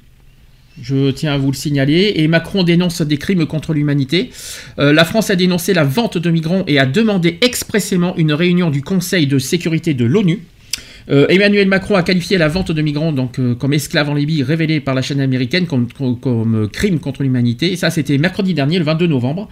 Je 0.82 1.12
tiens 1.12 1.34
à 1.34 1.38
vous 1.38 1.52
le 1.52 1.56
signaler. 1.56 2.14
Et 2.16 2.28
Macron 2.28 2.64
dénonce 2.64 3.02
des 3.02 3.18
crimes 3.18 3.46
contre 3.46 3.74
l'humanité. 3.74 4.32
Euh, 4.78 4.92
la 4.92 5.06
France 5.06 5.30
a 5.30 5.36
dénoncé 5.36 5.74
la 5.74 5.86
vente 5.86 6.18
de 6.18 6.30
migrants 6.30 6.64
et 6.68 6.80
a 6.80 6.86
demandé 6.86 7.38
expressément 7.42 8.16
une 8.18 8.34
réunion 8.34 8.70
du 8.70 8.82
Conseil 8.82 9.28
de 9.28 9.40
sécurité 9.40 9.94
de 9.94 10.06
l'ONU. 10.06 10.42
Euh, 11.10 11.28
Emmanuel 11.30 11.68
Macron 11.68 11.96
a 11.96 12.04
qualifié 12.04 12.38
la 12.38 12.48
vente 12.48 12.72
de 12.72 12.82
migrants 12.82 13.12
donc, 13.12 13.40
euh, 13.40 13.54
comme 13.56 13.74
esclaves 13.74 14.10
en 14.10 14.16
Libye 14.16 14.44
révélée 14.44 14.80
par 14.80 14.96
la 14.96 15.02
chaîne 15.02 15.20
américaine 15.20 15.68
comme, 15.68 15.88
euh, 16.02 16.68
crime 16.68 17.00
contre 17.00 17.24
l'humanité. 17.24 17.76
Ça, 17.76 17.90
c'était 17.90 18.18
mercredi 18.18 18.54
dernier, 18.54 18.80
le 18.80 18.86
22 18.86 19.08
novembre. 19.08 19.50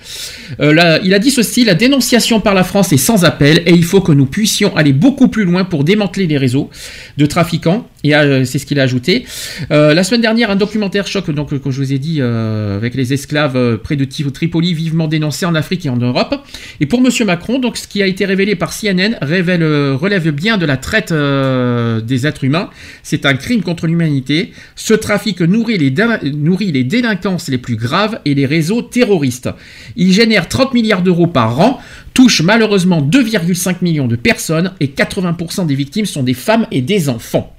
Il 0.60 0.80
a 1.14 1.20
dit 1.20 1.32
ceci 1.32 1.66
la 1.66 1.76
dénonciation 1.76 2.40
par 2.40 2.54
la 2.54 2.64
France 2.64 2.92
est 2.94 2.98
sans 2.98 3.26
appel 3.26 3.62
et 3.66 3.72
il 3.72 3.84
faut 3.84 4.02
que 4.02 4.12
nous 4.12 4.26
puissions 4.26 4.76
aller 4.76 4.94
beaucoup 4.94 5.28
plus 5.28 5.46
loin 5.46 5.64
pour 5.64 5.84
démanteler 5.84 6.28
les 6.28 6.38
réseaux 6.38 6.70
de 7.18 7.26
trafiquants. 7.26 7.88
Et 8.04 8.14
euh, 8.16 8.44
c'est 8.44 8.60
ce 8.60 8.66
qu'il 8.66 8.80
a 8.80 8.84
ajouté. 8.84 9.26
Euh, 9.72 9.94
la 9.94 10.04
semaine 10.04 10.22
dernière, 10.22 10.52
un 10.52 10.56
documentaire 10.56 11.08
choc, 11.08 11.32
donc, 11.32 11.54
euh, 11.54 11.60
comme 11.60 11.72
je 11.72 11.80
vous 11.80 11.94
ai 11.94 12.00
dit, 12.00 12.22
avec 12.22 12.96
les 12.96 13.14
esclaves 13.14 13.78
près 13.78 13.96
de 13.96 14.06
Tri- 14.06 14.32
Tripoli, 14.32 14.74
vivement 14.74 15.08
dénoncés 15.08 15.46
en 15.46 15.56
Afrique 15.56 15.86
et 15.86 15.90
en 15.90 15.98
Europe. 15.98 16.36
Et 16.80 16.86
pour 16.86 17.02
Monsieur 17.02 17.26
Macron, 17.26 17.60
donc, 17.60 17.78
ce 17.78 17.88
qui 17.88 18.04
a 18.04 18.08
été 18.08 18.26
révélé 18.26 18.56
par 18.56 18.74
CNN 18.74 19.18
relève 19.22 20.32
bien 20.32 20.58
de 20.58 20.66
la 20.66 20.78
traite 20.78 21.14
des 21.14 22.28
êtres 22.28 22.44
humains. 22.44 22.70
C'est 23.04 23.26
un 23.26 23.36
crime 23.36 23.62
contre 23.62 23.88
l'humanité. 23.88 24.52
Ce 24.76 24.94
trafic 24.94 25.42
nourrit 25.42 25.78
les, 25.78 25.94
nourrit 26.34 26.72
les 26.72 26.84
délinquances 26.84 27.48
les 27.48 27.58
plus 27.58 27.76
graves 27.76 28.20
et 28.26 28.34
les 28.34 28.46
réseaux 28.46 28.82
terroristes. 28.82 29.50
Il 29.96 30.12
génère 30.12 30.50
30 30.50 30.74
milliards 30.74 31.02
d'euros 31.04 31.28
par 31.28 31.60
an, 31.60 31.80
touche 32.14 32.42
malheureusement 32.42 33.02
2,5 33.02 33.78
millions 33.82 34.08
de 34.08 34.16
personnes 34.16 34.74
et 34.80 34.88
80% 34.88 35.66
des 35.66 35.76
victimes 35.76 36.06
sont 36.06 36.24
des 36.24 36.34
femmes 36.34 36.68
et 36.72 36.82
des 36.82 37.10
enfants. 37.10 37.56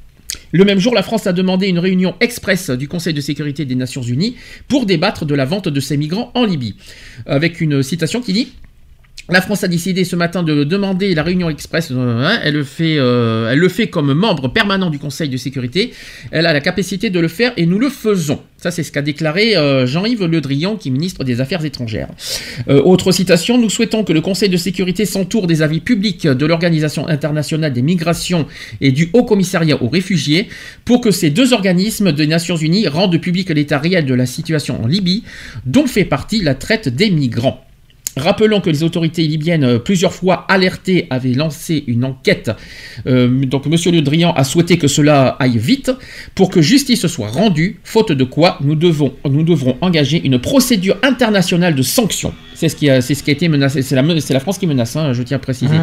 Le 0.55 0.65
même 0.65 0.79
jour, 0.79 0.95
la 0.95 1.03
France 1.03 1.27
a 1.27 1.33
demandé 1.33 1.67
une 1.67 1.81
réunion 1.81 2.15
express 2.21 2.71
du 2.71 2.87
Conseil 2.87 3.13
de 3.13 3.21
sécurité 3.21 3.65
des 3.65 3.75
Nations 3.75 4.03
Unies 4.03 4.37
pour 4.69 4.87
débattre 4.87 5.25
de 5.25 5.35
la 5.35 5.45
vente 5.45 5.69
de 5.69 5.81
ces 5.81 5.97
migrants 5.97 6.31
en 6.35 6.45
Libye. 6.45 6.77
Avec 7.27 7.61
une 7.61 7.83
citation 7.83 8.21
qui 8.21 8.33
dit 8.33 8.53
la 9.31 9.41
France 9.41 9.65
a 9.65 9.69
décidé 9.69 10.05
ce 10.05 10.17
matin 10.17 10.43
de 10.43 10.65
demander 10.65 11.15
la 11.15 11.23
réunion 11.23 11.49
express. 11.49 11.91
euh, 11.91 12.25
hein, 12.25 12.39
elle, 12.43 12.55
le 12.55 12.65
fait, 12.65 12.97
euh, 12.99 13.51
elle 13.51 13.59
le 13.59 13.69
fait 13.71 13.87
comme 13.87 14.13
membre 14.13 14.49
permanent 14.49 14.91
du 14.91 14.99
Conseil 14.99 15.31
de 15.31 15.37
sécurité. 15.39 15.93
Elle 16.31 16.45
a 16.45 16.53
la 16.53 16.61
capacité 16.61 17.09
de 17.09 17.19
le 17.21 17.29
faire 17.29 17.53
et 17.57 17.65
nous 17.65 17.79
le 17.79 17.89
faisons. 17.89 18.41
Ça, 18.59 18.71
c'est 18.71 18.83
ce 18.83 18.93
qu'a 18.93 19.03
déclaré 19.03 19.57
euh, 19.57 19.87
Jean-Yves 19.87 20.25
Le 20.25 20.41
Drian, 20.41 20.77
qui 20.77 20.89
est 20.89 20.91
ministre 20.91 21.25
des 21.25 21.41
Affaires 21.41 21.65
étrangères. 21.65 22.09
Autre 22.69 23.13
citation 23.13 23.59
nous 23.59 23.71
souhaitons 23.71 24.05
que 24.05 24.13
le 24.13 24.21
Conseil 24.21 24.49
de 24.49 24.57
sécurité 24.57 25.07
s'entoure 25.07 25.47
des 25.47 25.63
avis 25.63 25.81
publics 25.81 26.27
de 26.27 26.47
l'Organisation 26.47 27.09
internationale 27.09 27.73
des 27.73 27.83
migrations 27.83 28.47
et 28.81 28.93
du 28.93 29.11
Haut 29.13 29.25
Commissariat 29.25 29.83
aux 29.83 29.89
réfugiés 29.89 30.49
pour 30.85 31.01
que 31.01 31.11
ces 31.11 31.31
deux 31.31 31.53
organismes 31.53 32.13
des 32.13 32.27
Nations 32.27 32.57
Unies 32.57 32.89
rendent 32.89 33.19
public 33.19 33.51
l'état 33.51 33.79
réel 33.79 34.07
de 34.07 34.15
la 34.15 34.27
situation 34.27 34.83
en 34.83 34.87
Libye, 34.87 35.25
dont 35.67 35.87
fait 35.87 36.05
partie 36.05 36.43
la 36.43 36.55
traite 36.55 36.89
des 36.89 37.11
migrants. 37.11 37.64
Rappelons 38.17 38.61
que 38.61 38.71
les 38.71 38.83
autorités 38.83 39.23
libyennes, 39.23 39.65
euh, 39.65 39.79
plusieurs 39.79 40.13
fois 40.13 40.47
alertées, 40.49 41.07
avaient 41.11 41.33
lancé 41.33 41.83
une 41.87 42.05
enquête. 42.05 42.51
Euh, 43.07 43.45
donc, 43.45 43.67
M. 43.67 43.75
Le 43.93 44.01
Drian 44.03 44.33
a 44.33 44.45
souhaité 44.45 44.79
que 44.79 44.87
cela 44.87 45.37
aille 45.41 45.59
vite 45.59 45.91
pour 46.35 46.51
que 46.51 46.63
justice 46.63 47.07
soit 47.07 47.29
rendue, 47.29 47.81
faute 47.83 48.13
de 48.13 48.25
quoi 48.25 48.59
nous, 48.63 48.75
devrons 48.77 49.77
engager 49.81 50.21
une 50.25 50.39
procédure 50.39 50.97
internationale 51.03 51.75
de 51.75 51.83
sanctions. 51.83 52.33
C'est 52.65 52.71
ce 52.71 52.77
qui 52.77 52.89
a, 52.89 53.03
c'est 53.03 53.15
ce 53.15 53.23
qui 53.23 53.29
a 53.29 53.35
été 53.35 53.47
menacé. 53.49 53.83
C'est 53.83 53.95
la, 53.95 54.21
c'est 54.23 54.33
la 54.33 54.41
France 54.41 54.57
qui 54.57 54.67
menace, 54.67 54.97
hein, 54.97 55.13
je 55.13 55.23
tiens 55.23 55.37
à 55.37 55.41
préciser. 55.41 55.77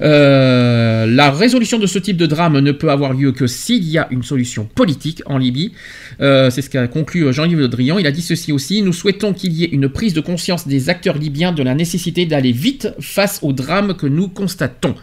Euh, 0.00 1.06
la 1.06 1.30
résolution 1.30 1.78
de 1.78 1.86
ce 1.86 1.98
type 1.98 2.16
de 2.16 2.26
drame 2.26 2.58
ne 2.60 2.72
peut 2.72 2.90
avoir 2.90 3.12
lieu 3.12 3.32
que 3.32 3.46
s'il 3.46 3.84
y 3.84 3.98
a 3.98 4.06
une 4.10 4.22
solution 4.22 4.64
politique 4.64 5.22
en 5.26 5.36
Libye. 5.36 5.72
Euh, 6.20 6.48
c'est 6.48 6.62
ce 6.62 6.70
qu'a 6.70 6.88
conclu 6.88 7.30
Jean-Yves 7.32 7.58
Le 7.58 7.68
Drian. 7.68 7.98
Il 7.98 8.06
a 8.06 8.10
dit 8.10 8.22
ceci 8.22 8.52
aussi 8.52 8.80
Nous 8.80 8.94
souhaitons 8.94 9.34
qu'il 9.34 9.52
y 9.52 9.64
ait 9.64 9.68
une 9.68 9.90
prise 9.90 10.14
de 10.14 10.20
conscience 10.20 10.66
des 10.66 10.88
acteurs 10.88 11.18
libyens 11.18 11.52
de 11.52 11.62
la 11.62 11.74
nécessité 11.74 12.24
d'aller 12.24 12.52
vite 12.52 12.88
face 13.00 13.40
au 13.42 13.52
drame 13.52 13.94
que 13.94 14.06
nous 14.06 14.28
constatons. 14.28 14.94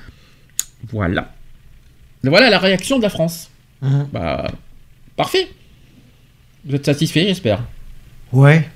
Voilà. 0.91 1.33
Voilà 2.23 2.49
la 2.49 2.57
réaction 2.57 2.97
de 2.97 3.03
la 3.03 3.09
France. 3.09 3.51
Bah, 4.11 4.51
parfait. 5.15 5.49
Vous 6.65 6.75
êtes 6.75 6.85
satisfait, 6.85 7.25
j'espère. 7.27 7.63
Ouais. 8.33 8.67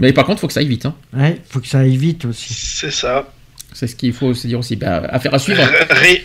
Mais 0.00 0.12
par 0.12 0.24
contre, 0.26 0.40
faut 0.40 0.46
que 0.46 0.52
ça 0.52 0.60
aille 0.60 0.68
vite. 0.68 0.86
Hein. 0.86 0.94
Ouais, 1.12 1.40
faut 1.48 1.60
que 1.60 1.66
ça 1.66 1.80
aille 1.80 1.96
vite 1.96 2.24
aussi. 2.24 2.52
C'est 2.54 2.90
ça. 2.92 3.32
C'est 3.72 3.86
ce 3.86 3.96
qu'il 3.96 4.12
faut 4.12 4.32
se 4.34 4.46
dire 4.46 4.58
aussi. 4.58 4.76
Bah, 4.76 5.02
affaire 5.10 5.34
à 5.34 5.38
suivre. 5.38 5.62
Ré- 5.90 6.24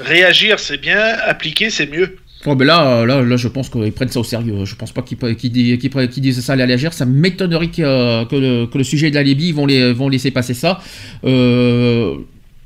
réagir, 0.00 0.58
c'est 0.58 0.78
bien. 0.78 1.00
Appliquer, 1.26 1.70
c'est 1.70 1.86
mieux. 1.86 2.16
Oh, 2.46 2.54
là, 2.54 3.04
là, 3.04 3.20
là, 3.20 3.36
je 3.36 3.48
pense 3.48 3.68
qu'ils 3.68 3.92
prennent 3.92 4.08
ça 4.08 4.20
au 4.20 4.24
sérieux. 4.24 4.64
Je 4.64 4.74
pense 4.76 4.92
pas 4.92 5.02
qu'ils 5.02 5.18
qu'ils 5.36 5.50
disent, 5.50 5.78
qu'ils 5.78 6.22
disent 6.22 6.40
ça 6.40 6.52
à 6.52 6.56
la 6.56 6.66
légère. 6.66 6.92
Ça 6.92 7.04
m'étonnerait 7.04 7.68
que, 7.68 7.82
euh, 7.82 8.24
que, 8.24 8.36
le, 8.36 8.66
que 8.66 8.78
le 8.78 8.84
sujet 8.84 9.10
de 9.10 9.16
la 9.16 9.24
Libye 9.24 9.48
ils 9.48 9.54
vont, 9.54 9.66
les, 9.66 9.92
vont 9.92 10.08
laisser 10.08 10.30
passer 10.30 10.54
ça. 10.54 10.80
Euh, 11.24 12.14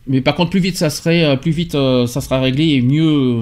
mais 0.08 0.20
par 0.20 0.34
contre, 0.34 0.50
plus 0.50 0.60
vite 0.60 0.76
ça 0.76 0.90
serait, 0.90 1.24
euh, 1.24 1.36
plus 1.36 1.52
vite 1.52 1.74
euh, 1.74 2.06
ça 2.06 2.20
sera 2.20 2.40
réglé 2.40 2.70
et 2.70 2.82
mieux, 2.82 3.36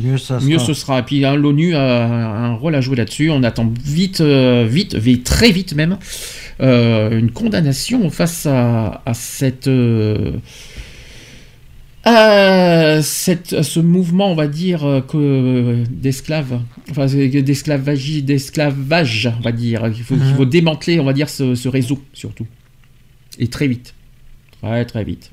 Mieux 0.00 0.16
ça 0.18 0.38
mieux 0.40 0.58
sera. 0.58 0.66
ce 0.66 0.74
sera. 0.74 0.98
Et 1.00 1.02
puis 1.02 1.24
hein, 1.24 1.34
l'ONU 1.34 1.74
a 1.74 2.06
un 2.06 2.54
rôle 2.54 2.74
à 2.74 2.80
jouer 2.80 2.96
là-dessus. 2.96 3.30
On 3.30 3.42
attend 3.42 3.72
vite, 3.84 4.20
euh, 4.20 4.66
vite, 4.68 4.94
vite, 4.94 5.24
très 5.24 5.50
vite 5.50 5.74
même, 5.74 5.98
euh, 6.60 7.18
une 7.18 7.30
condamnation 7.30 8.08
face 8.10 8.46
à, 8.46 9.02
à 9.06 9.14
cette. 9.14 9.68
à, 12.04 13.02
cette- 13.02 13.52
à 13.52 13.62
ce 13.62 13.80
mouvement, 13.80 14.30
on 14.30 14.34
va 14.34 14.46
dire, 14.46 15.02
que 15.08 15.84
d'esclaves, 15.90 16.60
enfin 16.90 17.06
d'esclavage, 17.06 18.22
d'esclavage, 18.22 19.30
on 19.38 19.42
va 19.42 19.52
dire. 19.52 19.86
Il 19.88 20.02
faut, 20.02 20.14
il 20.14 20.34
faut 20.36 20.44
démanteler, 20.44 21.00
on 21.00 21.04
va 21.04 21.12
dire, 21.12 21.28
ce, 21.28 21.54
ce 21.54 21.68
réseau 21.68 22.00
surtout. 22.14 22.46
Et 23.38 23.48
très 23.48 23.68
vite. 23.68 23.94
Très 24.62 24.84
très 24.84 25.04
vite. 25.04 25.30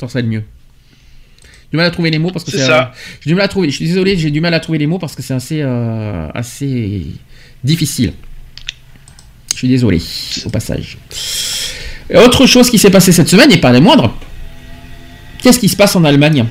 Ça 0.00 0.08
serait 0.08 0.22
le 0.22 0.28
mieux. 0.28 0.42
J'ai 1.70 1.72
du 1.72 1.76
mal 1.76 1.86
à 1.86 1.90
trouver 1.90 2.10
les 2.10 2.18
mots 2.18 2.30
parce 2.30 2.44
que 2.44 2.50
C'est 2.50 2.70
euh, 2.70 2.82
j'ai 3.20 3.30
du 3.30 3.34
mal 3.34 3.44
à 3.44 3.48
trouver. 3.48 3.68
Je 3.70 3.76
suis 3.76 3.86
désolé, 3.86 4.16
j'ai 4.16 4.30
du 4.30 4.40
mal 4.40 4.54
à 4.54 4.60
trouver 4.60 4.78
les 4.78 4.86
mots 4.86 4.98
parce 4.98 5.14
que 5.14 5.22
c'est 5.22 5.34
assez, 5.34 5.60
euh, 5.62 6.28
assez 6.34 7.06
difficile. 7.62 8.12
Je 9.50 9.56
suis 9.56 9.68
désolé 9.68 10.00
au 10.46 10.50
passage. 10.50 10.96
Et 12.10 12.16
autre 12.16 12.46
chose 12.46 12.70
qui 12.70 12.78
s'est 12.78 12.90
passé 12.90 13.12
cette 13.12 13.28
semaine, 13.28 13.50
et 13.52 13.58
pas 13.58 13.72
les 13.72 13.80
moindres. 13.80 14.14
Qu'est-ce 15.42 15.58
qui 15.58 15.68
se 15.68 15.76
passe 15.76 15.94
en 15.96 16.04
Allemagne? 16.04 16.46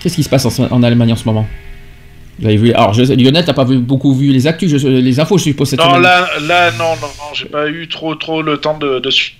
Qu'est-ce 0.00 0.16
qui 0.16 0.22
se 0.22 0.28
passe 0.28 0.44
en, 0.46 0.64
en 0.72 0.82
Allemagne 0.82 1.12
en 1.12 1.16
ce 1.16 1.24
moment? 1.24 1.46
Vous 2.38 2.46
avez 2.46 2.56
vu 2.56 2.72
Alors, 2.72 2.92
je, 2.92 3.02
Lionel, 3.14 3.44
t'as 3.44 3.52
pas 3.52 3.64
vu- 3.64 3.78
beaucoup 3.78 4.14
vu 4.14 4.32
les 4.32 4.46
actus, 4.46 4.70
je- 4.76 4.88
les 4.88 5.20
infos, 5.20 5.38
je 5.38 5.44
suppose 5.44 5.68
cette 5.70 5.78
Non, 5.78 5.90
semaine. 5.90 6.02
là, 6.02 6.28
là, 6.40 6.70
non, 6.72 6.96
non, 7.00 7.06
non, 7.06 7.34
j'ai 7.34 7.44
pas 7.46 7.68
eu 7.68 7.86
trop, 7.88 8.14
trop 8.16 8.42
le 8.42 8.58
temps 8.58 8.76
de. 8.78 8.98
de 8.98 9.10
suivre. 9.10 9.36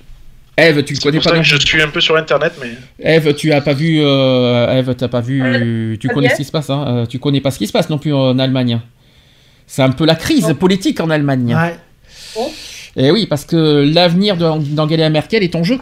Eve, 0.56 0.84
tu 0.84 0.92
le 0.94 1.00
connais 1.00 1.18
pour 1.18 1.24
pas 1.24 1.30
ça 1.30 1.36
que 1.38 1.42
je 1.44 1.56
suis 1.56 1.80
un 1.80 1.88
peu 1.88 2.00
sur 2.00 2.14
Internet, 2.16 2.52
mais. 2.60 2.72
Eve, 3.02 3.34
tu 3.34 3.52
as 3.52 3.60
pas 3.62 3.72
vu. 3.72 4.00
Euh, 4.02 4.78
Eve, 4.78 4.94
t'as 4.94 5.08
pas 5.08 5.20
vu. 5.20 5.96
Tu 6.00 6.08
connais 6.08 6.28
ce 6.28 6.36
qui 6.36 6.44
se 6.44 6.52
passe, 6.52 6.68
hein 6.70 6.84
euh, 6.88 7.06
Tu 7.06 7.18
connais 7.18 7.40
pas 7.40 7.50
ce 7.50 7.58
qui 7.58 7.66
se 7.66 7.72
passe 7.72 7.88
non 7.88 7.98
plus 7.98 8.12
en 8.12 8.38
Allemagne. 8.38 8.80
C'est 9.66 9.82
un 9.82 9.90
peu 9.90 10.04
la 10.04 10.14
crise 10.14 10.54
politique 10.58 11.00
en 11.00 11.08
Allemagne. 11.10 11.56
Et 12.96 13.10
oui, 13.10 13.26
parce 13.26 13.44
que 13.46 13.90
l'avenir 13.92 14.36
d'Angela 14.36 15.08
Merkel 15.08 15.42
est 15.42 15.54
en 15.56 15.64
jeu. 15.64 15.78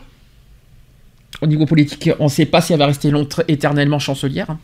Au 1.42 1.46
niveau 1.46 1.66
politique, 1.66 2.10
on 2.20 2.24
ne 2.24 2.28
sait 2.28 2.46
pas 2.46 2.60
si 2.60 2.72
elle 2.72 2.78
va 2.78 2.86
rester 2.86 3.10
longtemps, 3.10 3.42
éternellement 3.48 3.98
chancelière. 3.98 4.50
hein. 4.50 4.58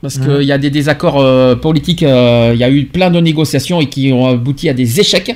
Parce 0.00 0.18
qu'il 0.18 0.28
Mhm. 0.28 0.42
y 0.42 0.52
a 0.52 0.58
des 0.58 0.70
désaccords 0.70 1.20
euh, 1.20 1.56
politiques, 1.56 2.02
euh, 2.02 2.50
il 2.54 2.60
y 2.60 2.64
a 2.64 2.70
eu 2.70 2.84
plein 2.84 3.10
de 3.10 3.20
négociations 3.20 3.80
et 3.80 3.88
qui 3.88 4.12
ont 4.12 4.26
abouti 4.28 4.68
à 4.68 4.74
des 4.74 5.00
échecs. 5.00 5.34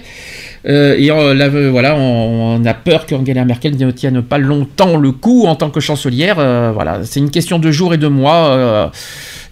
Euh, 0.68 0.96
et 0.98 1.10
euh, 1.10 1.34
euh, 1.34 1.70
voilà, 1.70 1.96
on, 1.96 2.60
on 2.60 2.64
a 2.64 2.74
peur 2.74 3.06
qu'Angela 3.06 3.44
Merkel 3.44 3.76
ne 3.76 3.90
tienne 3.90 4.22
pas 4.22 4.38
longtemps 4.38 4.96
le 4.96 5.12
coup 5.12 5.46
en 5.46 5.54
tant 5.54 5.70
que 5.70 5.80
chancelière. 5.80 6.36
Voilà, 6.72 7.00
c'est 7.04 7.20
une 7.20 7.30
question 7.30 7.58
de 7.58 7.70
jours 7.70 7.94
et 7.94 7.98
de 7.98 8.08
mois. 8.08 8.92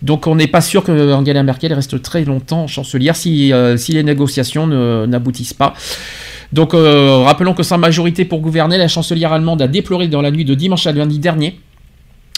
donc 0.03 0.27
on 0.27 0.35
n'est 0.36 0.47
pas 0.47 0.61
sûr 0.61 0.85
que 0.85 1.12
Angela 1.12 1.43
Merkel 1.43 1.73
reste 1.73 2.03
très 2.03 2.25
longtemps 2.25 2.67
chancelière 2.67 3.17
si, 3.17 3.53
si 3.77 3.93
les 3.93 4.03
négociations 4.03 4.67
n'aboutissent 5.07 5.55
pas. 5.55 5.75
Donc 6.53 6.73
rappelons 6.75 7.55
que 7.55 7.62
sans 7.62 7.78
majorité 7.78 8.25
pour 8.25 8.41
gouverner, 8.41 8.78
la 8.78 8.89
chancelière 8.89 9.33
allemande 9.33 9.62
a 9.62 9.69
déploré 9.69 10.09
dans 10.09 10.23
la 10.23 10.31
nuit 10.31 10.45
de 10.45 10.55
dimanche 10.55 10.86
à 10.86 10.93
lundi 10.93 11.19
dernier 11.19 11.59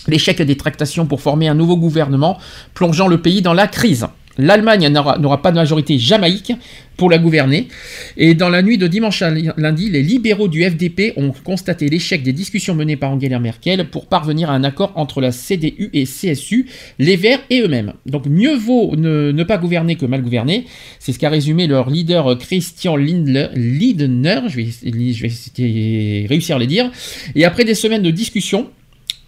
l'échec 0.07 0.40
des 0.40 0.57
tractations 0.57 1.05
pour 1.05 1.20
former 1.20 1.48
un 1.48 1.55
nouveau 1.55 1.76
gouvernement, 1.76 2.39
plongeant 2.73 3.08
le 3.08 3.20
pays 3.20 3.42
dans 3.42 3.52
la 3.52 3.66
crise. 3.66 4.07
L'Allemagne 4.39 4.89
n'aura 4.89 5.42
pas 5.42 5.50
de 5.50 5.57
majorité 5.57 5.99
jamaïque 5.99 6.52
pour 6.97 7.10
la 7.10 7.18
gouverner. 7.18 7.68
Et 8.17 8.34
dans 8.34 8.49
la 8.49 8.62
nuit 8.62 8.78
de 8.78 8.86
dimanche 8.86 9.23
à 9.23 9.31
lundi, 9.31 9.91
les 9.91 10.02
libéraux 10.02 10.49
du 10.49 10.62
FDP 10.62 11.12
ont 11.17 11.33
constaté 11.44 11.89
l'échec 11.89 12.23
des 12.23 12.33
discussions 12.33 12.75
menées 12.75 12.97
par 12.97 13.10
Angela 13.10 13.39
Merkel 13.39 13.89
pour 13.89 14.07
parvenir 14.07 14.50
à 14.50 14.55
un 14.55 14.65
accord 14.65 14.92
entre 14.97 15.20
la 15.20 15.33
CDU 15.33 15.91
et 15.92 16.05
CSU, 16.05 16.67
les 16.99 17.17
Verts 17.17 17.41
et 17.50 17.62
eux-mêmes. 17.62 17.94
Donc 18.07 18.26
mieux 18.26 18.57
vaut 18.57 18.94
ne, 18.97 19.42
pas 19.44 19.58
gouverner 19.58 19.97
que 19.97 20.07
mal 20.07 20.23
gouverner. 20.23 20.67
C'est 20.99 21.12
ce 21.12 21.18
qu'a 21.18 21.31
résumé 21.31 21.67
leur 21.67 21.89
leader 21.91 22.26
euh, 22.28 22.36
Christian 22.36 22.97
Lindner, 22.97 24.41
je 24.49 24.57
vais, 24.57 26.26
réussir 26.28 26.57
à 26.57 26.58
le 26.58 26.67
dire. 26.67 26.91
Et 27.34 27.44
après 27.44 27.65
des 27.65 27.75
semaines 27.75 28.02
de 28.02 28.10
discussions, 28.10 28.68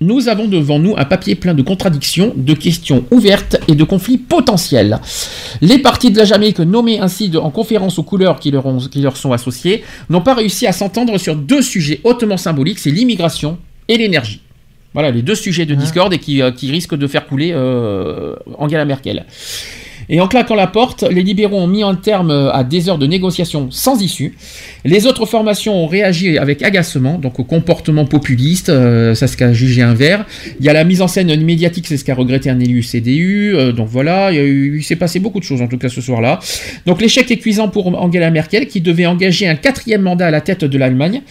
nous 0.03 0.29
avons 0.29 0.49
devant 0.49 0.79
nous 0.79 0.95
un 0.97 1.05
papier 1.05 1.35
plein 1.35 1.53
de 1.53 1.61
contradictions, 1.63 2.33
de 2.35 2.55
questions 2.55 3.05
ouvertes 3.11 3.59
et 3.69 3.75
de 3.75 3.85
conflits 3.85 4.17
potentiels. 4.17 4.99
Les 5.61 5.79
partis 5.79 6.11
de 6.11 6.17
la 6.17 6.25
Jamaïque, 6.25 6.59
nommés 6.61 7.01
ainsi 7.01 7.29
de- 7.29 7.37
en 7.39 7.51
conférence 7.51 7.99
aux 7.99 8.03
couleurs 8.03 8.41
qui 8.41 8.51
leur, 8.51 8.65
ont- 8.65 8.79
qui 8.79 9.03
leur 9.03 9.17
sont 9.19 9.33
associées, 9.33 9.85
n'ont 10.09 10.23
pas 10.23 10.33
réussi 10.35 10.67
à 10.67 10.73
s'entendre 10.73 11.19
sur 11.19 11.37
deux 11.37 11.61
sujets 11.61 12.01
hautement 12.05 12.39
symboliques, 12.39 12.79
c'est 12.79 12.91
l'immigration 12.91 13.59
et 13.89 13.99
l'énergie. 13.99 14.41
Voilà 14.95 15.11
les 15.11 15.23
deux 15.23 15.35
sujets 15.35 15.67
de 15.67 15.75
discorde 15.75 16.15
et 16.15 16.19
qui, 16.19 16.41
euh, 16.43 16.51
qui 16.51 16.71
risquent 16.71 16.97
de 16.97 17.07
faire 17.07 17.27
couler 17.27 17.53
euh, 17.55 18.35
Angela 18.59 18.85
Merkel. 18.87 19.27
Et 20.13 20.21
en 20.21 20.27
claquant 20.29 20.57
la 20.57 20.67
porte, 20.67 21.05
les 21.11 21.23
libéraux 21.23 21.59
ont 21.61 21.67
mis 21.69 21.83
un 21.85 21.95
terme 21.95 22.31
à 22.53 22.65
des 22.65 22.89
heures 22.89 22.99
de 22.99 23.07
négociations 23.07 23.69
sans 23.71 24.03
issue. 24.03 24.37
Les 24.85 25.07
autres 25.07 25.25
formations 25.25 25.85
ont 25.85 25.87
réagi 25.87 26.37
avec 26.37 26.63
agacement, 26.63 27.19
donc 27.19 27.39
au 27.39 27.45
comportement 27.45 28.05
populiste, 28.05 28.69
euh, 28.71 29.15
c'est 29.15 29.29
ce 29.29 29.37
qu'a 29.37 29.53
jugé 29.53 29.83
un 29.83 29.95
vert. 29.95 30.25
Il 30.59 30.67
y 30.67 30.69
a 30.69 30.73
la 30.73 30.83
mise 30.85 31.01
en 31.01 31.07
scène 31.09 31.35
médiatique, 31.45 31.87
c'est 31.87 31.97
ce 31.97 32.05
qu'a 32.05 32.15
regretté 32.15 32.51
un 32.51 32.59
élu 32.59 32.83
CDU. 32.83 33.55
euh, 33.55 33.73
donc 33.73 33.89
voilà, 33.89 34.33
il, 34.33 34.39
eu- 34.41 34.83
s'est 34.83 34.97
passé 34.97 35.21
beaucoup 35.21 35.39
de 35.39 35.45
choses 35.45 35.63
en 35.63 35.69
tout 35.69 35.79
cas 35.79 35.89
ce 35.89 36.01
soir-là. 36.01 36.41
Donc 36.87 37.01
l'échec 37.01 37.31
est 37.31 37.37
cuisant 37.37 37.69
pour 37.69 37.87
Angela 37.97 38.31
Merkel, 38.31 38.67
qui 38.67 38.81
devait 38.81 39.07
engager 39.07 39.47
un 39.47 39.55
quatrième 39.55 40.03
mandat 40.03 40.27
à 40.27 40.31
la 40.33 40.41
tête 40.41 40.65
de 40.65 40.77
l'Allemagne. 40.79 41.23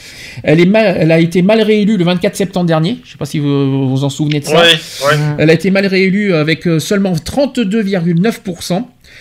Elle, 0.43 0.61
est 0.61 0.65
mal- 0.65 0.95
elle 0.99 1.11
a 1.11 1.19
été 1.19 1.41
mal 1.41 1.61
réélue 1.61 1.97
le 1.97 2.05
24 2.05 2.35
septembre 2.35 2.65
dernier. 2.67 2.97
Je 3.03 3.07
ne 3.09 3.11
sais 3.11 3.17
pas 3.17 3.25
si 3.25 3.39
vous 3.39 3.89
vous 3.89 4.03
en 4.05 4.09
souvenez 4.09 4.39
de 4.39 4.45
ça. 4.45 4.53
Ouais, 4.61 4.67
ouais. 4.67 5.13
Elle 5.39 5.49
a 5.49 5.53
été 5.53 5.69
mal 5.69 5.85
réélue 5.85 6.33
avec 6.33 6.65
euh, 6.67 6.79
seulement 6.79 7.13
32,9%, 7.13 8.68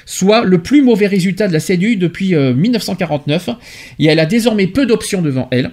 soit 0.07 0.44
le 0.44 0.59
plus 0.59 0.83
mauvais 0.83 1.07
résultat 1.07 1.49
de 1.49 1.52
la 1.52 1.60
CDU 1.60 1.97
depuis 1.97 2.35
euh, 2.35 2.55
1949. 2.55 3.51
Et 3.99 4.07
elle 4.07 4.20
a 4.20 4.27
désormais 4.27 4.67
peu 4.67 4.86
d'options 4.86 5.23
devant 5.23 5.49
elle. 5.51 5.70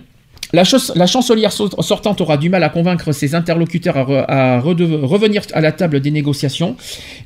La, 0.55 1.05
chancelière 1.05 1.51
so- 1.51 1.69
sortante 1.81 2.21
aura 2.21 2.37
du 2.37 2.49
mal 2.49 2.63
à 2.63 2.69
convaincre 2.69 3.11
ses 3.11 3.35
interlocuteurs 3.35 3.97
à, 3.97 4.03
re- 4.03 4.25
à 4.27 4.59
redeve- 4.59 5.03
revenir 5.03 5.41
à 5.53 5.61
la 5.61 5.71
table 5.71 5.99
des 5.99 6.11
négociations 6.11 6.75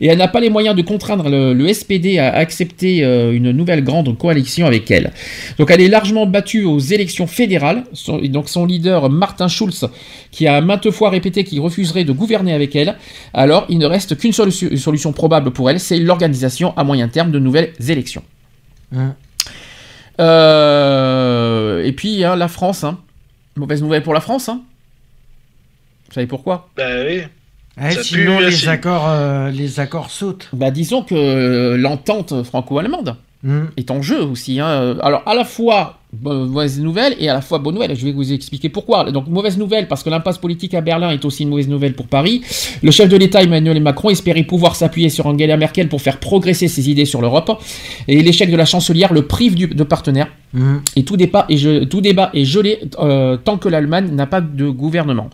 et 0.01 0.08
elle 0.08 0.17
n'a 0.17 0.27
pas 0.27 0.40
les 0.40 0.49
moyens 0.49 0.75
de 0.75 0.82
contraindre 0.82 1.30
le, 1.30 1.53
le 1.53 1.74
SPD 1.74 2.17
à 2.19 2.33
accepter 2.33 3.03
euh, 3.03 3.32
une 3.32 3.51
nouvelle 3.51 3.83
grande 3.83 4.17
coalition 4.17 4.66
avec 4.66 4.90
elle. 4.91 5.11
Donc 5.58 5.69
elle 5.72 5.82
est 5.82 5.88
largement 5.88 6.25
battue 6.25 6.64
aux 6.66 6.80
élections 6.80 7.27
fédérales. 7.27 7.83
Son, 7.93 8.19
et 8.19 8.30
donc 8.30 8.49
son 8.49 8.66
leader 8.66 9.09
Martin 9.09 9.48
Schulz, 9.48 9.85
qui 10.32 10.48
a 10.48 10.59
maintes 10.61 10.90
fois 10.91 11.09
répété 11.09 11.43
qu'il 11.43 11.59
refuserait 11.61 12.03
de 12.03 12.11
gouverner 12.11 12.53
avec 12.53 12.75
elle, 12.75 12.95
alors 13.33 13.66
il 13.69 13.77
ne 13.77 13.85
reste 13.85 14.17
qu'une 14.17 14.33
solution, 14.33 14.69
solution 14.77 15.14
probable 15.14 15.51
pour 15.51 15.69
elle, 15.69 15.80
c'est 15.80 15.98
l'organisation 15.99 16.74
à 16.77 16.83
moyen 16.83 17.08
terme 17.08 17.32
de 17.32 17.40
nouvelles 17.40 17.72
élections. 17.88 18.24
Hein. 18.95 19.16
Euh, 20.19 21.83
et 21.83 21.91
puis 21.91 22.24
hein, 22.24 22.35
la 22.35 22.48
France, 22.48 22.83
hein. 22.83 22.98
Mauvaise 23.60 23.82
nouvelle 23.84 24.04
pour 24.04 24.14
la 24.14 24.22
France. 24.22 24.50
Hein. 24.50 24.62
Vous 26.08 26.14
savez 26.14 26.28
pourquoi? 26.28 26.70
Bah 26.76 26.84
oui. 27.06 27.22
Eh, 27.82 27.92
sinon, 28.04 28.38
pue, 28.40 28.46
les 28.46 28.52
si- 28.52 28.68
accords, 28.68 29.08
euh, 29.08 29.50
les 29.52 29.80
accords 29.80 30.10
sautent. 30.10 30.50
Bah 30.54 30.72
disons 30.72 31.04
que 31.04 31.16
euh, 31.16 31.78
l'entente 31.78 32.44
franco-allemande 32.44 33.16
Hmm. 33.42 33.68
est 33.78 33.90
en 33.90 34.02
jeu 34.02 34.22
aussi. 34.22 34.60
hein. 34.60 34.98
Alors 35.02 35.24
à 35.26 35.34
la 35.34 35.46
fois 35.46 35.99
mauvaise 36.22 36.80
nouvelle 36.80 37.16
et 37.20 37.30
à 37.30 37.34
la 37.34 37.42
fois 37.42 37.60
bonne 37.60 37.76
nouvelle. 37.76 37.96
Je 37.96 38.04
vais 38.06 38.12
vous 38.12 38.34
expliquer 38.34 38.70
pourquoi. 38.70 39.12
Donc 39.12 39.28
mauvaise 39.28 39.58
nouvelle 39.58 39.88
parce 39.88 40.02
que 40.04 40.10
l'impasse 40.10 40.38
politique 40.40 40.74
à 40.74 40.82
Berlin 40.82 41.12
est 41.12 41.24
aussi 41.24 41.44
une 41.44 41.50
mauvaise 41.50 41.68
nouvelle 41.68 41.94
pour 41.94 42.08
Paris. 42.08 42.42
Le 42.82 42.90
chef 42.92 43.10
de 43.10 43.16
l'État 43.18 43.44
Emmanuel 43.44 43.80
Macron 43.82 44.10
espérait 44.10 44.44
pouvoir 44.44 44.76
s'appuyer 44.76 45.10
sur 45.10 45.28
Angela 45.28 45.56
Merkel 45.58 45.88
pour 45.88 46.02
faire 46.02 46.20
progresser 46.20 46.68
ses 46.68 46.90
idées 46.90 47.06
sur 47.06 47.22
l'Europe. 47.22 47.52
Et 48.08 48.22
l'échec 48.24 48.50
de 48.50 48.58
la 48.58 48.66
chancelière 48.66 49.14
le 49.14 49.28
prive 49.28 49.56
du- 49.56 49.68
de 49.68 49.84
partenaires. 49.84 50.28
Et 50.96 51.04
tout 51.04 51.16
débat 51.16 51.46
est, 51.50 51.58
ge- 51.58 51.88
tout 51.88 52.02
débat 52.02 52.32
est 52.34 52.44
gelé 52.46 52.80
euh, 53.00 53.38
tant 53.38 53.58
que 53.58 53.70
l'Allemagne 53.70 54.10
n'a 54.16 54.26
pas 54.26 54.42
de 54.42 54.68
gouvernement. 54.70 55.30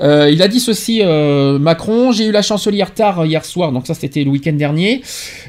Euh, 0.00 0.30
il 0.30 0.42
a 0.42 0.48
dit 0.48 0.60
ceci, 0.60 1.00
euh, 1.02 1.58
Macron, 1.58 2.12
j'ai 2.12 2.26
eu 2.26 2.30
la 2.32 2.42
chancelière 2.42 2.92
tard 2.92 3.24
hier 3.24 3.44
soir, 3.44 3.72
donc 3.72 3.86
ça 3.86 3.94
c'était 3.94 4.24
le 4.24 4.30
week-end 4.30 4.52
dernier. 4.52 5.00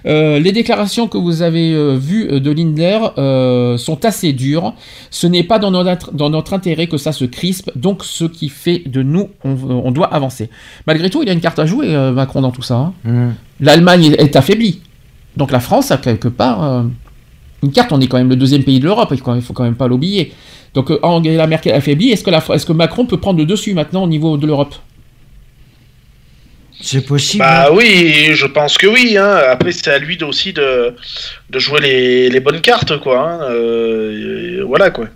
Euh, 0.06 0.40
les 0.40 0.52
déclarations 0.54 1.08
que 1.08 1.18
vous 1.18 1.42
avez 1.42 1.74
euh, 1.74 1.96
vues 1.98 2.28
euh, 2.32 2.40
de 2.40 2.52
Lindler 2.52 3.00
euh, 3.18 3.78
sont 3.78 4.06
assez 4.06 4.32
dures. 4.34 4.74
Ce 5.12 5.28
n'est 5.28 5.44
pas 5.44 5.60
dans 5.60 5.72
notre, 5.72 6.14
dans 6.14 6.30
notre 6.30 6.54
intérêt 6.54 6.88
que 6.88 6.98
ça 6.98 7.12
se 7.12 7.26
crispe, 7.26 7.72
donc 7.76 8.04
ce 8.06 8.24
qui 8.26 8.48
fait 8.50 8.84
de 8.86 9.04
nous, 9.04 9.30
on, 9.44 9.56
on 9.70 9.92
doit 9.92 10.14
avancer. 10.14 10.50
Malgré 10.86 11.10
tout, 11.10 11.22
il 11.24 11.30
a 11.30 11.34
une 11.34 11.42
carte 11.42 11.60
à 11.60 11.66
jouer, 11.66 11.94
euh, 11.94 12.12
Macron, 12.12 12.42
dans 12.42 12.52
tout 12.52 12.62
ça. 12.62 12.94
hein. 13.06 13.32
L'Allemagne 13.60 14.16
est- 14.18 14.36
affaiblie. 14.36 14.82
Donc 15.36 15.52
la 15.52 15.60
France 15.60 15.92
a 15.92 15.98
quelque 15.98 16.28
part 16.30 16.64
euh, 16.64 16.84
une 17.64 17.72
carte, 17.72 17.92
on 17.92 18.00
est 18.02 18.08
quand 18.08 18.18
même 18.18 18.30
le 18.30 18.36
deuxième 18.36 18.64
pays 18.64 18.80
de 18.80 18.86
l'Europe, 18.86 19.10
il 19.12 19.34
ne 19.36 19.42
faut 19.42 19.54
quand 19.54 19.64
même 19.64 19.76
pas 19.76 19.88
l'oublier. 19.88 20.32
Donc 20.74 20.92
euh, 20.92 21.00
Angela 21.02 21.48
Merkel 21.48 21.74
affaiblie, 21.74 22.12
est-ce 22.12 22.24
que, 22.24 22.30
la, 22.30 22.42
que 22.42 22.72
Macron 22.74 23.06
peut 23.06 23.18
prendre 23.18 23.40
le 23.40 23.46
dessus 23.46 23.74
maintenant 23.74 24.04
au 24.04 24.08
niveau 24.08 24.38
de 24.38 24.46
l'Europe? 24.46 24.76
C'est 26.80 27.06
possible. 27.06 27.40
Bah 27.44 27.70
oui, 27.74 28.30
je 28.34 28.46
pense 28.46 28.78
que 28.78 28.86
oui. 28.86 29.18
Hein. 29.18 29.40
Après, 29.50 29.72
c'est 29.72 29.88
à 29.90 29.98
lui 29.98 30.18
aussi 30.24 30.54
de, 30.54 30.94
de 31.50 31.60
jouer 31.60 31.80
les, 31.82 32.30
les 32.30 32.40
bonnes 32.40 32.62
cartes, 32.62 33.00
quoi. 33.00 33.20
hein. 33.20 33.40
Euh, 33.50 34.64
voilà, 34.68 34.92
quoi. 34.92 35.08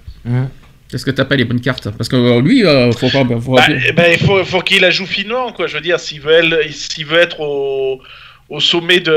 Est-ce 0.92 1.06
que 1.06 1.12
t'as 1.12 1.26
pas 1.26 1.36
les 1.36 1.46
bonnes 1.46 1.62
cartes? 1.62 1.90
Parce 1.92 2.10
que 2.10 2.16
euh, 2.16 2.42
lui, 2.42 2.66
euh, 2.66 2.92
faut 2.94 3.10
pas. 3.10 3.24
faut 3.40 3.54
Bah, 3.56 3.66
eh 3.88 3.92
ben, 3.92 4.12
il 4.12 4.26
faut, 4.26 4.44
faut 4.44 4.62
qu'il 4.62 4.82
la 4.82 4.90
joue 4.90 5.06
finement, 5.06 5.52
quoi. 5.52 5.68
Je 5.68 5.76
veux 5.76 5.82
dire, 5.82 6.00
s'il 6.00 6.22
veut, 6.22 6.34
elle- 6.34 6.74
s'il 6.74 7.06
veut 7.06 7.20
être 7.20 7.40
au, 7.40 8.02
au 8.52 8.60
sommet 8.60 9.00
de, 9.00 9.16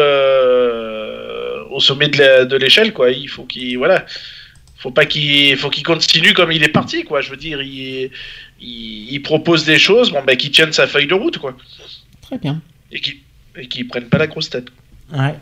au 1.71 1.81
sommet 1.81 2.09
de 2.09 2.57
l'échelle, 2.57 2.93
quoi. 2.93 3.11
Il 3.11 3.29
faut 3.29 3.45
qu'il, 3.45 3.77
voilà, 3.77 4.07
faut 4.77 4.93
pas 4.93 5.07
qu'il, 5.07 5.57
faut 5.57 5.71
qu'il 5.71 5.83
continue 5.83 6.33
comme 6.33 6.53
il 6.53 6.63
est 6.63 6.75
parti, 6.81 7.05
quoi. 7.05 7.21
Je 7.21 7.31
veux 7.31 7.37
dire, 7.37 7.61
il, 7.61 8.11
il, 8.61 9.13
il 9.15 9.23
propose 9.23 9.65
des 9.65 9.79
choses, 9.79 10.13
bon, 10.13 10.23
ben, 10.27 10.37
qu'il 10.37 10.53
tienne 10.53 10.73
sa 10.73 10.87
feuille 10.87 11.09
de 11.09 11.15
route, 11.15 11.39
quoi. 11.39 11.53
Très 12.23 12.39
bien. 12.39 12.63
Et 12.93 13.01
qu'il, 13.01 13.17
et 13.61 13.67
qu'il 13.67 13.89
prenne 13.89 14.05
pas 14.05 14.19
la 14.19 14.29
grosse 14.29 14.51
tête. 14.51 14.69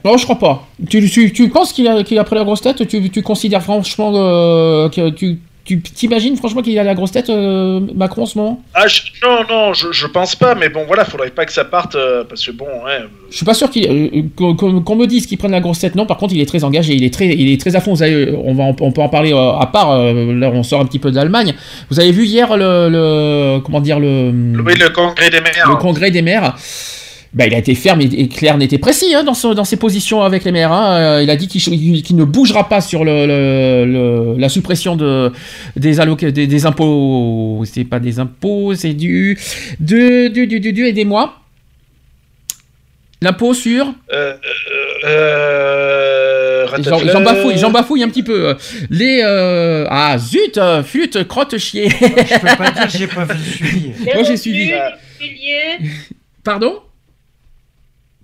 Non, 0.05 0.17
je 0.17 0.25
crois 0.25 0.39
pas. 0.39 0.69
Tu, 0.91 1.09
tu, 1.09 1.33
tu 1.33 1.49
penses 1.51 1.73
qu'il 1.73 1.87
a, 1.87 2.03
qu'il 2.03 2.19
a 2.19 2.25
pris 2.25 2.35
la 2.35 2.45
grosse 2.45 2.63
tête? 2.63 2.87
Tu, 2.89 3.11
tu 3.11 3.23
considères 3.23 3.63
franchement 3.63 4.13
euh, 4.15 4.89
que 4.89 5.11
tu, 5.11 5.39
tu 5.65 5.81
t'imagines 5.81 6.37
franchement 6.37 6.61
qu'il 6.63 6.79
a 6.79 6.85
la 6.85 6.95
grosse 6.95 7.13
tête, 7.13 7.31
euh, 7.31 7.81
Macron, 7.95 8.23
en 8.23 8.27
ce 8.27 8.37
moment? 8.39 8.63
Ah, 8.75 8.87
je- 8.89 9.01
non, 9.25 9.39
non, 9.49 9.73
je, 9.73 9.93
je 9.93 10.07
pense 10.07 10.35
pas, 10.35 10.55
mais 10.55 10.69
bon, 10.69 10.85
voilà, 10.87 11.05
faudrait 11.05 11.31
pas 11.31 11.45
que 11.47 11.53
ça 11.53 11.65
parte, 11.65 11.95
euh, 11.95 12.25
parce 12.29 12.45
que 12.45 12.51
bon, 12.51 12.65
ouais, 12.85 12.99
Je 13.31 13.37
suis 13.37 13.45
pas 13.47 13.55
sûr 13.55 13.71
qu'il 13.71 13.87
euh, 13.89 14.23
qu'on 14.37 14.81
qu'on- 14.83 14.97
me 14.97 15.07
dise 15.07 15.27
qu'il 15.27 15.39
prenne 15.39 15.53
la 15.53 15.61
grosse 15.61 15.79
tête. 15.79 15.95
Non, 15.95 16.05
par 16.05 16.17
contre, 16.17 16.35
il 16.35 16.41
est 16.41 16.47
très 16.47 16.65
engagé, 16.65 16.95
il 16.95 17.05
est 17.05 17.15
très, 17.15 17.29
il 17.29 17.53
est 17.53 17.61
très 17.61 17.77
à 17.77 17.81
fond. 17.81 17.95
Vous 17.95 18.03
avez- 18.03 18.33
on 18.45 18.55
va, 18.55 18.65
on 18.81 18.93
peut 18.93 19.01
en 19.03 19.09
parler 19.09 19.33
euh, 19.33 19.53
à 19.53 19.67
part. 19.67 19.93
euh, 19.93 20.35
là, 20.35 20.51
on 20.53 20.63
sort 20.63 20.81
un 20.81 20.85
petit 20.87 20.99
peu 20.99 21.11
de 21.11 21.17
l'Allemagne. 21.17 21.55
Vous 21.91 21.99
avez 22.01 22.13
vu 22.13 22.25
hier 22.27 22.57
le, 22.57 22.89
le- 22.91 23.61
comment 23.61 23.81
dire 23.81 23.99
le, 24.01 24.31
oui, 24.67 24.75
le 24.75 24.89
congrès 24.91 25.31
des 25.31 25.41
maires. 25.41 25.69
le 25.69 25.77
congrès 25.77 26.11
des 26.11 26.23
maires. 26.23 26.55
Bah, 27.35 27.47
il 27.47 27.55
a 27.55 27.59
été 27.59 27.75
ferme 27.75 28.03
et, 28.03 28.29
clair, 28.29 28.59
n'était 28.59 28.77
précis 28.77 29.15
hein, 29.15 29.25
dans, 29.25 29.33
ce- 29.33 29.55
dans 29.55 29.65
ses 29.65 29.77
positions 29.79 30.21
avec 30.23 30.45
les 30.45 30.53
maires. 30.53 30.71
hein. 30.71 30.97
Euh, 30.99 31.23
il 31.23 31.31
a 31.31 31.37
dit 31.37 31.49
qu'il 31.49 32.17
ne 32.17 32.25
bougera 32.25 32.69
pas 32.69 32.83
sur 32.83 33.05
le, 33.07 33.27
le- 33.27 33.87
le- 33.87 34.35
la 34.39 34.49
suppression 34.51 34.97
de, 34.97 35.33
des, 35.77 35.99
alloc- 35.99 36.27
des, 36.27 36.47
des 36.47 36.67
impôts. 36.67 37.63
C'est 37.65 37.85
pas 37.85 38.01
des 38.01 38.19
impôts, 38.21 38.75
c'est 38.75 38.93
du, 38.93 39.39
du, 39.81 40.29
du, 40.31 40.47
du, 40.47 40.61
du, 40.61 40.73
du- 40.75 40.87
aidez-moi. 40.87 41.39
L'impôt 43.23 43.55
sur? 43.55 43.95
Euh, 44.13 44.35
euh, 45.07 46.67
J'en 46.67 46.73
ratafle- 47.23 47.59
j'en 47.59 47.71
bafouille, 47.71 48.03
un 48.03 48.09
petit 48.09 48.23
peu. 48.25 48.57
Les. 48.91 49.21
euh, 49.25 49.87
Ah 49.89 50.19
zut, 50.19 50.59
euh, 50.59 50.83
flûte, 50.83 51.25
crotte, 51.29 51.57
chier. 51.57 51.89
Je 51.89 52.39
peux 52.41 52.57
pas 52.59 52.71
dire 52.73 52.87
que 52.87 52.99
j'ai 52.99 53.07
pas 53.07 53.27
suivi. 53.35 53.91
Moi 54.15 54.23
j'ai 54.25 54.37
suivi. 54.37 54.71
Pardon? 56.45 56.75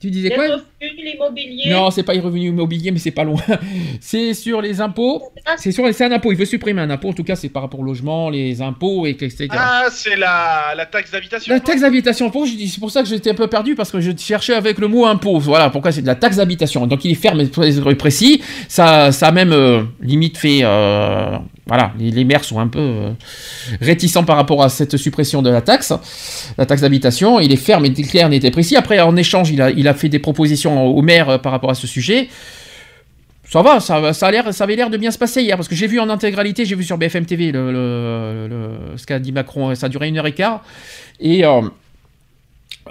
Tu 0.01 0.11
disais 0.11 0.29
les 0.29 0.35
quoi? 0.37 0.45
revenus, 0.45 1.05
l'immobilier. 1.13 1.71
Non, 1.71 1.91
c'est 1.91 2.03
pas 2.05 2.15
les 2.15 2.21
revenus 2.21 2.51
immobiliers, 2.51 2.91
mais 2.93 2.99
c'est 2.99 3.11
pas 3.11 3.25
loin. 3.25 3.41
C'est 4.01 4.33
sur 4.35 4.61
les 4.63 4.81
impôts. 4.81 5.23
C'est 5.57 5.73
sur 5.73 5.93
c'est 5.93 6.05
un 6.05 6.13
impôt. 6.13 6.31
Il 6.33 6.39
veut 6.39 6.45
supprimer 6.45 6.81
un 6.83 6.91
impôt. 6.91 7.09
En 7.09 7.13
tout 7.13 7.25
cas, 7.25 7.35
c'est 7.37 7.49
par 7.49 7.63
rapport 7.63 7.81
au 7.81 7.83
logement, 7.83 8.31
les 8.31 8.63
impôts, 8.63 9.07
et 9.07 9.11
etc. 9.11 9.49
Ah, 9.51 9.87
c'est 9.91 10.17
la, 10.17 10.75
la 10.77 10.87
taxe 10.87 11.11
d'habitation. 11.11 11.53
La 11.53 11.61
taxe 11.61 11.81
d'habitation, 11.81 12.27
impôt, 12.27 12.47
je 12.47 12.55
dis- 12.55 12.69
c'est 12.69 12.81
pour 12.81 12.91
ça 12.91 13.03
que 13.03 13.09
j'étais 13.09 13.31
un 13.31 13.35
peu 13.35 13.49
perdu 13.49 13.75
parce 13.75 13.91
que 13.91 14.01
je 14.01 14.13
cherchais 14.17 14.55
avec 14.55 14.79
le 14.79 14.87
mot 14.89 15.05
impôt. 15.07 15.39
Voilà 15.41 15.71
pourquoi 15.71 15.91
c'est 15.93 16.03
de 16.03 16.07
la 16.07 16.15
taxe 16.15 16.37
d'habitation. 16.37 16.87
Donc 16.87 17.05
il 17.05 17.11
est 17.13 17.15
ferme 17.15 17.41
et 17.41 17.49
très 17.51 17.95
précis. 17.97 18.41
Ça, 18.69 19.11
ça 19.13 19.29
a 19.29 19.33
même 19.33 19.53
euh, 19.53 19.83
limite 20.01 20.39
fait. 20.39 20.61
euh, 20.63 21.39
voilà, 21.69 21.93
les, 21.99 22.25
maires 22.25 22.45
sont 22.45 22.59
un 22.59 22.67
peu 22.67 22.79
euh, 22.79 23.11
réticents 23.81 24.25
par 24.25 24.37
rapport 24.37 24.63
à 24.63 24.71
cette 24.71 24.97
suppression 24.97 25.43
de 25.43 25.51
la 25.51 25.61
taxe, 25.61 25.93
la 26.57 26.65
taxe 26.65 26.81
d'habitation. 26.81 27.39
Il 27.41 27.53
est 27.53 27.57
ferme 27.57 27.85
et 27.85 27.93
clair, 27.93 28.31
net 28.31 28.43
et 28.43 28.51
précis. 28.51 28.75
Après, 28.77 28.99
en 29.01 29.17
échange, 29.17 29.51
il 29.51 29.61
a, 29.61 29.95
fait 29.95 30.09
des 30.09 30.19
propositions 30.19 30.87
aux 30.87 31.03
maires 31.03 31.29
euh, 31.29 31.39
par 31.39 31.53
rapport 31.53 31.71
à 31.71 31.75
ce 31.75 31.87
sujet. 31.87 32.29
Ça 33.45 33.63
va, 33.63 33.81
ça, 33.81 33.97
a 33.97 34.13
ça 34.13 34.27
avait 34.29 34.77
l'air 34.77 34.91
de 34.91 34.97
bien 34.97 35.11
se 35.11 35.19
passer 35.19 35.43
hier, 35.43 35.57
parce 35.57 35.69
que 35.69 35.75
j'ai 35.75 35.87
vu 35.87 36.01
en 36.01 36.11
intégralité, 36.11 36.67
j'ai 36.67 36.75
vu 36.75 36.85
sur 36.85 36.99
BFM 36.99 37.25
TV 37.25 37.51
ce 37.53 39.07
qu'a 39.07 39.19
dit 39.19 39.33
Macron, 39.33 39.75
ça 39.75 39.87
a 39.87 39.89
duré 39.89 40.09
une 40.09 40.19
heure 40.19 40.27
et 40.27 40.35
quart, 40.35 40.63
et 41.19 41.47
euh, 41.47 41.63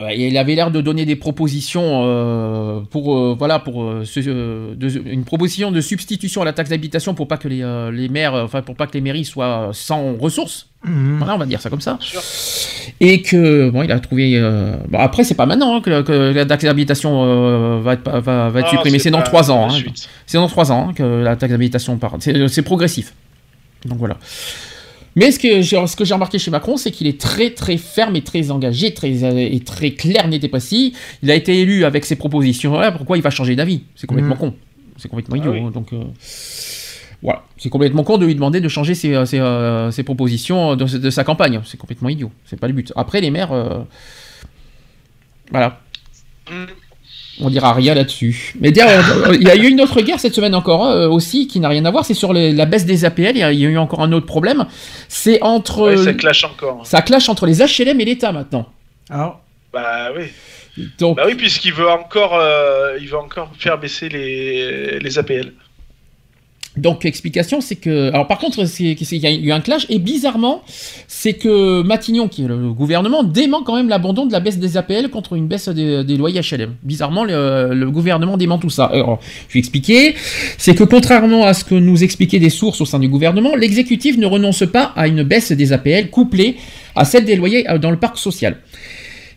euh, 0.01 0.14
il 0.14 0.38
avait 0.38 0.56
l'air 0.56 0.72
de 0.72 0.82
donner 0.82 1.06
des 1.06 1.16
propositions 1.16 2.01
euh, 2.06 2.80
pour, 2.92 3.17
euh, 3.17 3.35
voilà, 3.38 3.59
pour 3.59 3.84
euh, 3.84 4.03
ce- 4.06 4.19
euh, 4.27 4.76
de- 4.76 5.01
une 5.09 5.24
proposition 5.24 5.72
de 5.72 5.82
substitution 5.82 6.42
à 6.42 6.45
la 6.45 6.53
taxe 6.53 6.69
d'habitation 6.69 7.14
pour 7.14 7.27
pas 7.27 7.38
que 7.38 7.48
les, 7.48 7.61
euh, 7.64 7.92
les 7.92 8.09
maires, 8.09 8.34
enfin 8.34 8.61
pour 8.61 8.76
pas 8.76 8.88
que 8.88 8.93
les 8.93 9.01
mairies 9.01 9.26
soient 9.26 9.69
sans 9.74 10.16
ressources. 10.17 10.67
Voilà, 10.84 11.35
on 11.35 11.38
va 11.38 11.45
dire 11.45 11.59
ça 11.59 11.69
comme 11.69 11.82
ça. 11.82 11.98
Et 13.01 13.22
que, 13.22 13.69
bon, 13.72 13.82
il 13.84 13.92
a 13.92 14.00
trouvé. 14.00 14.34
euh, 14.38 14.77
bon, 14.88 15.00
après, 15.00 15.24
c'est 15.26 15.35
pas 15.35 15.45
maintenant 15.45 15.76
hein, 15.76 15.82
que, 15.82 16.01
que 16.01 16.32
la 16.34 16.45
taxe 16.45 16.64
d'habitation 16.64 17.24
euh, 17.26 17.80
va 17.82 17.93
être, 17.93 18.09
va, 18.09 18.50
va 18.50 18.59
être 18.59 18.66
Non, 18.67 18.72
supprimée. 18.72 18.98
c'est 19.00 19.06
C'est 19.06 19.11
dans 19.11 19.22
trois 19.22 19.51
ans. 19.51 19.67
hein. 19.69 19.77
C'est 20.26 20.38
dans 20.38 20.48
trois 20.48 20.72
ans 20.72 20.90
hein, 20.90 20.93
que 20.93 21.03
la 21.03 21.35
taxe 21.35 21.51
d'habitation 21.51 21.98
part. 21.98 22.16
C'est 22.19 22.48
c'est 22.48 22.61
progressif. 22.61 23.14
Donc 23.85 23.98
voilà. 24.00 24.17
Mais 25.17 25.31
ce 25.31 25.39
que 25.39 25.61
j'ai 25.61 25.85
ce 25.87 25.95
que 25.95 26.05
j'ai 26.05 26.13
remarqué 26.13 26.37
chez 26.37 26.51
Macron, 26.51 26.77
c'est 26.77 26.91
qu'il 26.91 27.07
est 27.07 27.19
très 27.19 27.49
très 27.49 27.77
ferme 27.77 28.15
et 28.15 28.21
très 28.21 28.51
engagé, 28.51 28.93
très 28.93 29.23
euh, 29.23 29.35
et 29.35 29.59
très 29.61 29.91
clair, 29.91 30.27
net 30.27 30.43
et 30.43 30.47
précis. 30.47 30.93
Il 31.23 31.31
a 31.31 31.35
été 31.35 31.59
élu 31.59 31.83
avec 31.85 32.05
ses 32.05 32.15
propositions. 32.15 32.79
pourquoi 32.95 33.17
il 33.17 33.23
va 33.23 33.31
changer 33.31 33.55
d'avis? 33.55 33.81
C'est 33.95 34.05
complètement 34.07 34.35
Mhm. 34.35 34.39
con. 34.39 34.53
C'est 34.97 35.09
complètement 35.09 35.35
idiot. 35.35 35.53
hein, 35.53 35.71
donc 35.71 35.91
euh, 35.93 36.03
voilà, 37.23 37.43
c'est 37.57 37.69
complètement 37.69 38.03
con 38.03 38.17
de 38.19 38.25
lui 38.27 38.35
demander 38.35 38.61
de 38.61 38.69
changer 38.69 38.93
ses, 38.93 39.15
euh, 39.15 39.25
ses, 39.25 39.41
ses 39.95 40.03
propositions 40.03 40.75
de, 40.75 40.85
de 40.85 41.09
sa 41.09 41.23
campagne. 41.23 41.61
C'est 41.65 41.77
complètement 41.77 42.09
idiot. 42.09 42.31
C'est 42.45 42.59
pas 42.59 42.67
le 42.67 42.73
but. 42.73 42.93
Après, 42.95 43.19
les 43.19 43.31
maires, 43.31 43.51
euh, 43.51 43.79
voilà. 45.51 45.81
On 47.40 47.49
dira 47.49 47.74
rien 47.74 47.93
là-dessus. 47.93 48.56
Mais 48.59 48.72
d'ailleurs, 48.72 49.33
il 49.33 49.43
y 49.43 49.49
a 49.51 49.56
eu 49.56 49.67
une 49.67 49.80
autre 49.82 50.01
guerre 50.01 50.19
cette 50.19 50.33
semaine 50.33 50.56
encore 50.56 50.88
euh, 50.88 51.07
aussi 51.07 51.48
qui 51.48 51.59
n'a 51.59 51.69
rien 51.69 51.85
à 51.85 51.91
voir. 51.91 52.03
C'est 52.03 52.14
sur 52.16 52.33
les- 52.33 52.51
la 52.51 52.66
baisse 52.66 52.85
des 52.85 53.06
APL. 53.06 53.33
Il 53.35 53.38
y, 53.40 53.43
a, 53.43 53.51
il 53.51 53.59
y 53.59 53.66
a 53.66 53.69
eu 53.69 53.77
encore 53.77 54.01
un 54.01 54.11
autre 54.11 54.25
problème. 54.25 54.66
C'est 55.07 55.41
entre. 55.43 55.82
Ouais, 55.82 55.98
ça 55.98 56.14
clash 56.14 56.43
encore. 56.43 56.85
Ça 56.85 57.01
clash 57.01 57.30
entre 57.30 57.45
les 57.45 57.59
HLM 57.61 57.99
et 58.01 58.06
l'État 58.06 58.32
maintenant. 58.32 58.67
Alors 59.09 59.40
Bah 59.72 60.09
oui. 60.17 60.25
Donc, 60.99 61.17
Bah 61.17 61.24
oui, 61.27 61.35
puisqu'il 61.35 61.74
veut 61.74 61.90
encore, 61.90 62.35
euh, 62.40 62.98
il 62.99 63.07
veut 63.07 63.17
encore 63.17 63.51
faire 63.57 63.77
baisser 63.80 64.09
les, 64.09 64.99
les 64.99 65.17
APL. 65.19 65.53
Donc, 66.77 67.06
explication, 67.06 67.61
c'est 67.61 67.75
que. 67.75 68.09
Alors, 68.09 68.27
par 68.27 68.38
contre, 68.38 68.64
il 68.80 69.19
y 69.19 69.27
a 69.27 69.31
eu 69.31 69.51
un 69.51 69.61
clash, 69.61 69.85
et 69.89 69.99
bizarrement, 69.99 70.61
c'est 71.07 71.33
que 71.33 71.81
Matignon, 71.81 72.27
qui 72.27 72.43
est 72.43 72.47
le 72.47 72.72
gouvernement, 72.72 73.23
dément 73.23 73.64
quand 73.64 73.75
même 73.75 73.89
l'abandon 73.89 74.25
de 74.25 74.31
la 74.31 74.39
baisse 74.39 74.59
des 74.59 74.77
APL 74.77 75.09
contre 75.09 75.33
une 75.33 75.47
baisse 75.47 75.69
des, 75.69 76.17
loyers 76.17 76.41
HLM. 76.41 76.75
Bizarrement, 76.83 77.23
le, 77.23 77.73
le 77.73 77.91
gouvernement 77.91 78.38
dément 78.38 78.57
tout 78.57 78.69
ça. 78.69 78.85
Alors, 78.85 79.19
je 79.47 79.53
vais 79.53 79.59
expliquer. 79.59 80.15
C'est 80.57 80.75
que 80.75 80.83
contrairement 80.83 81.45
à 81.45 81.53
ce 81.53 81.64
que 81.64 81.75
nous 81.75 82.03
expliquaient 82.03 82.39
des 82.39 82.49
sources 82.49 82.81
au 82.81 82.85
sein 82.85 82.99
du 82.99 83.07
gouvernement, 83.07 83.56
l'exécutif 83.56 84.17
ne 84.17 84.25
renonce 84.25 84.64
pas 84.72 84.93
à 84.95 85.07
une 85.07 85.23
baisse 85.23 85.51
des 85.51 85.73
APL 85.73 86.09
couplée 86.09 86.57
à 86.95 87.06
celle 87.06 87.25
des 87.25 87.35
loyers 87.35 87.69
euh, 87.69 87.77
dans 87.77 87.91
le 87.91 87.97
parc 87.97 88.17
social. 88.17 88.57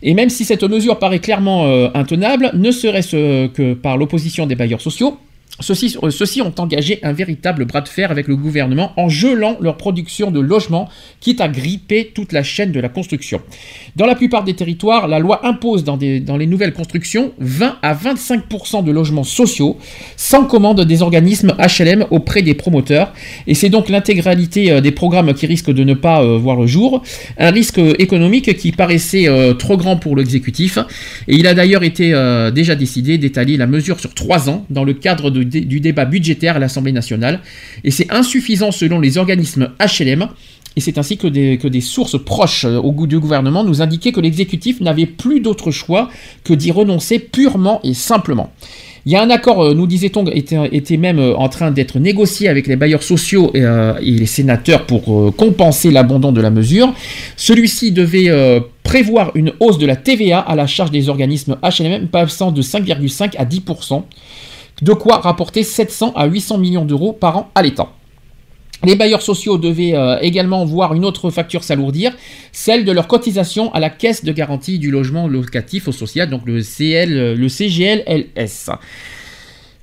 Et 0.03 0.13
même 0.13 0.29
si 0.29 0.45
cette 0.45 0.63
mesure 0.63 0.97
paraît 0.97 1.19
clairement 1.19 1.67
euh, 1.67 1.89
intenable, 1.93 2.51
ne 2.55 2.71
serait-ce 2.71 3.47
que 3.47 3.73
par 3.73 3.97
l'opposition 3.97 4.47
des 4.47 4.55
bailleurs 4.55 4.81
sociaux, 4.81 5.17
Ceux-ci, 5.59 5.95
euh, 6.01 6.09
ceux-ci 6.09 6.41
ont 6.41 6.53
engagé 6.57 6.99
un 7.03 7.13
véritable 7.13 7.65
bras 7.65 7.81
de 7.81 7.87
fer 7.87 8.09
avec 8.09 8.27
le 8.27 8.35
gouvernement 8.35 8.93
en 8.97 9.09
gelant 9.09 9.57
leur 9.59 9.77
production 9.77 10.31
de 10.31 10.39
logements, 10.39 10.89
quitte 11.19 11.41
à 11.41 11.49
gripper 11.49 12.11
toute 12.15 12.31
la 12.31 12.41
chaîne 12.41 12.71
de 12.71 12.79
la 12.79 12.89
construction. 12.89 13.41
Dans 13.95 14.05
la 14.05 14.15
plupart 14.15 14.43
des 14.43 14.55
territoires, 14.55 15.07
la 15.07 15.19
loi 15.19 15.45
impose 15.45 15.83
dans, 15.83 15.97
les 15.97 16.47
nouvelles 16.47 16.73
constructions 16.73 17.33
20 17.39 17.77
à 17.81 17.93
25% 17.93 18.83
de 18.83 18.91
logements 18.91 19.23
sociaux, 19.23 19.77
sans 20.15 20.45
commande 20.45 20.81
des 20.81 21.01
organismes 21.01 21.53
HLM 21.59 22.05
auprès 22.09 22.41
des 22.41 22.53
promoteurs. 22.53 23.13
Et 23.45 23.53
c'est 23.53 23.69
donc 23.69 23.89
l'intégralité 23.89 24.71
euh, 24.71 24.81
des 24.81 24.91
programmes 24.91 25.33
qui 25.33 25.45
risquent 25.45 25.71
de 25.71 25.83
ne 25.83 25.93
pas 25.93 26.23
euh, 26.23 26.37
voir 26.37 26.55
le 26.55 26.65
jour. 26.65 27.03
Un 27.37 27.51
risque 27.51 27.79
économique 27.99 28.57
qui 28.57 28.71
paraissait 28.71 29.27
trop 29.59 29.77
grand 29.77 29.97
pour 29.97 30.15
l'exécutif. 30.15 30.77
Et 31.27 31.35
il 31.35 31.45
a 31.47 31.53
d'ailleurs 31.53 31.83
été 31.83 32.11
déjà 32.53 32.75
décidé 32.75 33.17
d'étaler 33.17 33.57
la 33.57 33.67
mesure 33.67 33.99
sur 33.99 34.13
trois 34.13 34.49
ans 34.49 34.65
dans 34.69 34.83
le 34.83 34.93
cadre 34.93 35.29
de- 35.29 35.40
du 35.43 35.79
débat 35.79 36.05
budgétaire 36.05 36.55
à 36.55 36.59
l'Assemblée 36.59 36.91
nationale. 36.91 37.41
Et 37.83 37.91
c'est 37.91 38.11
insuffisant 38.11 38.71
selon 38.71 38.99
les 38.99 39.17
organismes 39.17 39.69
HLM. 39.79 40.27
Et 40.77 40.79
c'est 40.79 40.97
ainsi 40.97 41.17
que 41.17 41.27
des, 41.27 41.81
sources 41.81 42.17
proches 42.23 42.65
euh, 42.65 42.77
au 42.77 42.91
goût 42.91 43.07
du 43.07 43.19
gouvernement 43.19 43.63
nous 43.63 43.81
indiquaient 43.81 44.11
que 44.11 44.21
l'exécutif 44.21 44.79
n'avait 44.79 45.05
plus 45.05 45.41
d'autre 45.41 45.71
choix 45.71 46.09
que 46.43 46.53
d'y 46.53 46.71
renoncer 46.71 47.19
purement 47.19 47.81
et 47.83 47.93
simplement. 47.93 48.51
Il 49.05 49.11
y 49.11 49.15
a 49.15 49.21
un 49.21 49.29
accord, 49.31 49.63
euh, 49.63 49.73
nous 49.73 49.87
disait-on, 49.87 50.25
était, 50.27 50.69
était 50.71 50.95
même 50.95 51.19
euh, 51.19 51.35
en 51.35 51.49
train 51.49 51.71
d'être 51.71 51.99
négocié 51.99 52.47
avec 52.47 52.67
les 52.67 52.77
bailleurs 52.77 53.03
sociaux 53.03 53.51
et, 53.53 53.61
les 54.01 54.25
sénateurs 54.25 54.85
pour 54.85 55.35
compenser 55.35 55.91
l'abandon 55.91 56.31
de 56.31 56.39
la 56.39 56.51
mesure. 56.51 56.93
Celui-ci 57.35 57.91
devait 57.91 58.29
prévoir 58.83 59.31
une 59.35 59.53
hausse 59.59 59.77
de 59.77 59.85
la 59.85 59.95
TVA 59.95 60.39
à 60.39 60.55
la 60.55 60.67
charge 60.67 60.91
des 60.91 61.09
organismes 61.09 61.57
HLM 61.63 62.07
passant 62.07 62.51
de 62.51 62.61
5,5 62.61 63.37
à 63.37 63.45
10%, 63.45 64.03
de 64.81 64.93
quoi 64.93 65.17
rapporter 65.17 65.63
700 65.63 66.13
à 66.15 66.25
800 66.25 66.57
millions 66.57 66.85
d'euros 66.85 67.13
par 67.13 67.37
an 67.37 67.51
à 67.55 67.61
l'État. 67.61 67.89
Les 68.83 68.95
bailleurs 68.95 69.21
sociaux 69.21 69.59
devaient 69.59 69.93
euh, 69.95 70.17
également 70.21 70.65
voir 70.65 70.95
une 70.95 71.05
autre 71.05 71.29
facture 71.29 71.63
s'alourdir, 71.63 72.13
celle 72.51 72.83
de 72.83 72.91
leur 72.91 73.07
cotisation 73.07 73.71
à 73.73 73.79
la 73.79 73.91
caisse 73.91 74.23
de 74.23 74.31
garantie 74.31 74.79
du 74.79 74.89
logement 74.89 75.27
locatif 75.27 75.87
au 75.87 75.91
social, 75.91 76.29
donc 76.29 76.41
le, 76.45 76.61
CL, 76.61 77.15
euh, 77.15 77.35
le 77.35 77.47
CGLLS. 77.47 78.71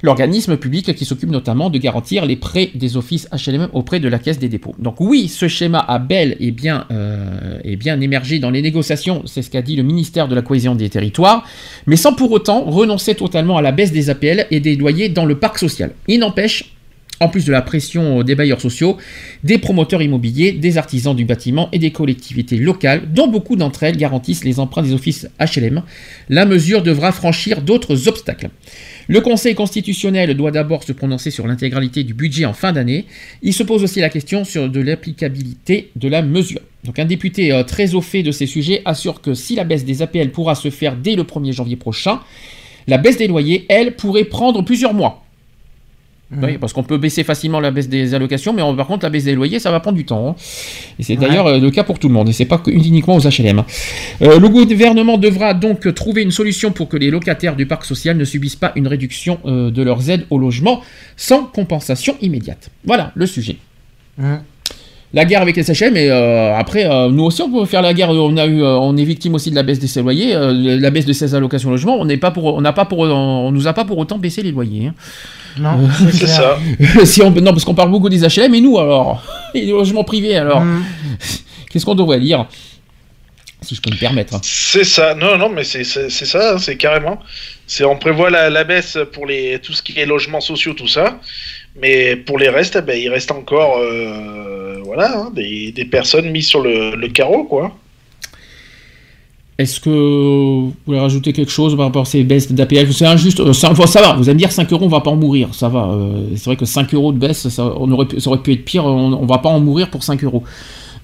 L'organisme 0.00 0.56
public 0.56 0.94
qui 0.94 1.04
s'occupe 1.04 1.30
notamment 1.30 1.70
de 1.70 1.78
garantir 1.78 2.24
les 2.24 2.36
prêts 2.36 2.70
des 2.76 2.96
offices 2.96 3.28
HLM 3.32 3.68
auprès 3.72 3.98
de 3.98 4.08
la 4.08 4.20
Caisse 4.20 4.38
des 4.38 4.48
dépôts. 4.48 4.76
Donc 4.78 5.00
oui, 5.00 5.26
ce 5.26 5.48
schéma 5.48 5.80
a 5.80 5.98
bel 5.98 6.36
et 6.38 6.52
bien, 6.52 6.86
euh, 6.92 7.58
bien 7.76 8.00
émergé 8.00 8.38
dans 8.38 8.50
les 8.50 8.62
négociations, 8.62 9.22
c'est 9.26 9.42
ce 9.42 9.50
qu'a 9.50 9.60
dit 9.60 9.74
le 9.74 9.82
ministère 9.82 10.28
de 10.28 10.36
la 10.36 10.42
Cohésion 10.42 10.76
des 10.76 10.88
Territoires, 10.88 11.44
mais 11.86 11.96
sans 11.96 12.12
pour 12.14 12.30
autant 12.30 12.62
renoncer 12.62 13.16
totalement 13.16 13.56
à 13.56 13.62
la 13.62 13.72
baisse 13.72 13.90
des 13.90 14.08
APL 14.08 14.46
et 14.52 14.60
des 14.60 14.76
loyers 14.76 15.08
dans 15.08 15.24
le 15.24 15.36
parc 15.36 15.58
social. 15.58 15.90
Il 16.06 16.20
n'empêche, 16.20 16.76
en 17.18 17.28
plus 17.28 17.44
de 17.44 17.50
la 17.50 17.62
pression 17.62 18.22
des 18.22 18.36
bailleurs 18.36 18.60
sociaux, 18.60 18.98
des 19.42 19.58
promoteurs 19.58 20.00
immobiliers, 20.00 20.52
des 20.52 20.78
artisans 20.78 21.16
du 21.16 21.24
bâtiment 21.24 21.68
et 21.72 21.80
des 21.80 21.90
collectivités 21.90 22.56
locales, 22.56 23.12
dont 23.12 23.26
beaucoup 23.26 23.56
d'entre 23.56 23.82
elles 23.82 23.96
garantissent 23.96 24.44
les 24.44 24.60
emprunts 24.60 24.82
des 24.82 24.92
offices 24.92 25.28
HLM, 25.40 25.82
la 26.28 26.46
mesure 26.46 26.84
devra 26.84 27.10
franchir 27.10 27.62
d'autres 27.62 28.06
obstacles. 28.06 28.50
Le 29.10 29.22
Conseil 29.22 29.54
constitutionnel 29.54 30.36
doit 30.36 30.50
d'abord 30.50 30.84
se 30.84 30.92
prononcer 30.92 31.30
sur 31.30 31.46
l'intégralité 31.46 32.04
du 32.04 32.12
budget 32.12 32.44
en 32.44 32.52
fin 32.52 32.72
d'année. 32.72 33.06
Il 33.40 33.54
se 33.54 33.62
pose 33.62 33.82
aussi 33.82 34.00
la 34.00 34.10
question 34.10 34.44
sur 34.44 34.68
de 34.68 34.80
l'applicabilité 34.80 35.90
de 35.96 36.08
la 36.08 36.20
mesure. 36.20 36.60
Donc 36.84 36.98
un 36.98 37.06
député 37.06 37.50
euh, 37.50 37.62
très 37.62 37.94
au 37.94 38.02
fait 38.02 38.22
de 38.22 38.32
ces 38.32 38.44
sujets 38.44 38.82
assure 38.84 39.22
que 39.22 39.32
si 39.32 39.54
la 39.54 39.64
baisse 39.64 39.86
des 39.86 40.02
APL 40.02 40.30
pourra 40.30 40.54
se 40.54 40.68
faire 40.68 40.94
dès 40.94 41.16
le 41.16 41.22
1er 41.22 41.52
janvier 41.52 41.76
prochain, 41.76 42.20
la 42.86 42.98
baisse 42.98 43.16
des 43.16 43.28
loyers, 43.28 43.64
elle, 43.70 43.96
pourrait 43.96 44.24
prendre 44.24 44.62
plusieurs 44.62 44.92
mois. 44.92 45.24
Oui, 46.42 46.58
parce 46.58 46.74
qu'on 46.74 46.82
peut 46.82 46.98
baisser 46.98 47.24
facilement 47.24 47.58
la 47.58 47.70
baisse 47.70 47.89
des 47.89 48.12
allocations, 48.12 48.52
mais 48.52 48.60
on- 48.60 48.76
par 48.76 48.86
contre 48.86 49.02
la 49.07 49.08
baisse 49.08 49.24
des 49.24 49.34
loyers, 49.34 49.58
ça 49.58 49.70
va 49.70 49.81
prendre 49.81 49.97
du 49.97 50.05
temps. 50.05 50.28
hein. 50.28 50.34
Et 50.98 51.02
c'est 51.02 51.16
d'ailleurs 51.16 51.47
euh, 51.47 51.58
le 51.58 51.70
cas 51.70 51.84
pour 51.84 51.98
tout 51.98 52.08
le 52.08 52.12
monde, 52.12 52.28
et 52.28 52.32
c'est 52.34 52.44
pas 52.44 52.58
que- 52.58 52.70
uniquement 52.70 53.16
aux 53.16 53.26
HLM. 53.26 53.62
Euh, 54.20 54.39
le 54.39 54.48
gouvernement 54.50 55.16
devra 55.16 55.55
donc 55.55 55.92
trouver 55.94 56.20
une 56.23 56.31
solution 56.31 56.70
pour 56.70 56.90
que 56.90 56.98
les 56.98 57.10
locataires 57.10 57.57
du 57.57 57.65
parc 57.65 57.86
social 57.86 58.15
ne 58.18 58.24
subissent 58.24 58.57
pas 58.57 58.73
une 58.76 58.86
réduction 58.86 59.39
euh, 59.47 59.70
de 59.70 59.82
leurs 59.82 60.10
aides 60.10 60.26
au 60.28 60.39
logement 60.39 60.82
sans 61.16 61.44
compensation 61.44 62.15
immédiate. 62.20 62.68
Voilà 62.84 63.10
le 63.15 63.24
sujet. 63.26 63.57
La 65.15 65.24
guerre 65.24 65.40
avec 65.40 65.57
les 65.57 65.62
HLM, 65.65 65.97
et 65.97 66.10
euh, 66.10 66.55
après, 66.55 66.84
euh, 66.84 67.08
nous 67.08 67.24
aussi, 67.24 67.40
on 67.40 67.50
peut 67.50 67.65
faire 67.65 67.81
la 67.81 67.94
guerre. 67.94 68.10
On, 68.10 68.36
a 68.36 68.47
eu, 68.47 68.62
euh, 68.62 68.76
on 68.76 68.94
est 68.98 69.05
victime 69.05 69.34
aussi 69.34 69.48
de 69.48 69.55
la 69.55 69.62
baisse 69.62 69.78
des 69.78 70.02
loyers, 70.02 70.34
la 70.34 70.90
baisse 70.90 71.07
de 71.07 71.15
ces 71.15 71.34
allocations 71.34 71.70
logement. 71.70 71.97
On 71.98 72.05
n'est 72.05 72.18
pas 72.18 72.31
pour, 72.31 72.44
on 72.55 72.60
n'a 72.60 72.74
pas 72.74 72.84
pour, 72.84 72.98
on 72.98 73.50
nous 73.50 73.66
a 73.66 73.73
pas 73.73 73.86
pour 73.86 73.97
autant 73.97 74.18
baissé 74.18 74.42
les 74.42 74.52
loyers. 74.52 74.89
hein. 74.89 74.94
Non, 75.58 75.78
Euh, 75.80 76.10
c'est 76.12 77.06
si 77.06 77.22
on, 77.22 77.30
non, 77.30 77.52
parce 77.52 77.64
qu'on 77.64 77.74
parle 77.74 77.90
beaucoup 77.90 78.08
des 78.08 78.20
HLM, 78.20 78.54
et 78.54 78.60
nous 78.60 78.78
alors 78.78 79.22
Et 79.54 79.62
les 79.62 79.72
logements 79.72 80.04
privés 80.04 80.36
alors 80.36 80.62
Qu'est-ce 81.70 81.84
qu'on 81.84 81.94
devrait 81.94 82.20
dire 82.20 82.46
Si 83.62 83.74
je 83.74 83.80
peux 83.82 83.90
me 83.90 83.96
permettre. 83.96 84.34
hein. 84.36 84.40
C'est 84.42 84.84
ça, 84.84 85.14
non, 85.14 85.36
non, 85.36 85.48
mais 85.50 85.64
c'est 85.64 85.84
ça, 85.84 86.58
c'est 86.58 86.76
carrément. 86.76 87.18
C'est 87.66 87.84
on 87.84 87.96
prévoit 87.96 88.30
la, 88.30 88.48
la 88.48 88.64
baisse 88.64 88.96
pour 89.12 89.26
les 89.26 89.58
tout 89.62 89.72
ce 89.74 89.82
qui 89.82 89.98
est 89.98 90.06
logements 90.06 90.40
sociaux, 90.40 90.72
tout 90.72 90.88
ça, 90.88 91.18
mais 91.80 92.16
pour 92.16 92.38
les 92.38 92.48
restes, 92.48 92.76
eh 92.78 92.82
ben, 92.82 92.98
il 92.98 93.10
reste 93.10 93.30
encore, 93.30 93.76
euh, 93.78 94.78
voilà, 94.84 95.18
hein, 95.18 95.30
des, 95.34 95.72
des 95.72 95.84
personnes 95.84 96.30
mises 96.30 96.46
sur 96.48 96.60
le, 96.62 96.96
le 96.96 97.08
carreau, 97.08 97.44
quoi. 97.44 97.76
Est-ce 99.58 99.80
que 99.80 99.90
vous 99.90 100.72
voulez 100.86 101.00
rajouter 101.00 101.32
quelque 101.32 101.50
chose 101.50 101.74
par 101.76 101.86
rapport 101.86 102.02
à 102.02 102.04
ces 102.04 102.22
baisses 102.22 102.52
d'APL? 102.52 102.92
C'est 102.92 103.06
injuste. 103.06 103.40
euh, 103.40 103.52
ça, 103.52 103.70
va, 103.72 104.14
vous 104.14 104.28
allez 104.28 104.34
me 104.34 104.38
dire 104.38 104.52
5 104.52 104.72
euros, 104.72 104.84
on 104.84 104.88
va 104.88 105.00
pas 105.00 105.10
en 105.10 105.16
mourir. 105.16 105.48
Ça 105.52 105.68
va. 105.68 105.88
euh, 105.90 106.28
c'est 106.36 106.44
vrai 106.44 106.56
que 106.56 106.64
5 106.64 106.94
euros 106.94 107.10
de 107.12 107.18
baisse, 107.18 107.48
ça, 107.48 107.72
on 107.76 107.90
aurait, 107.90 108.06
pu- 108.06 108.20
ça 108.20 108.30
aurait 108.30 108.38
pu 108.40 108.52
être 108.52 108.64
pire. 108.64 108.84
On, 108.84 109.12
on 109.14 109.26
va 109.26 109.38
pas 109.38 109.48
en 109.48 109.58
mourir 109.58 109.90
pour 109.90 110.04
5 110.04 110.22
euros. 110.22 110.44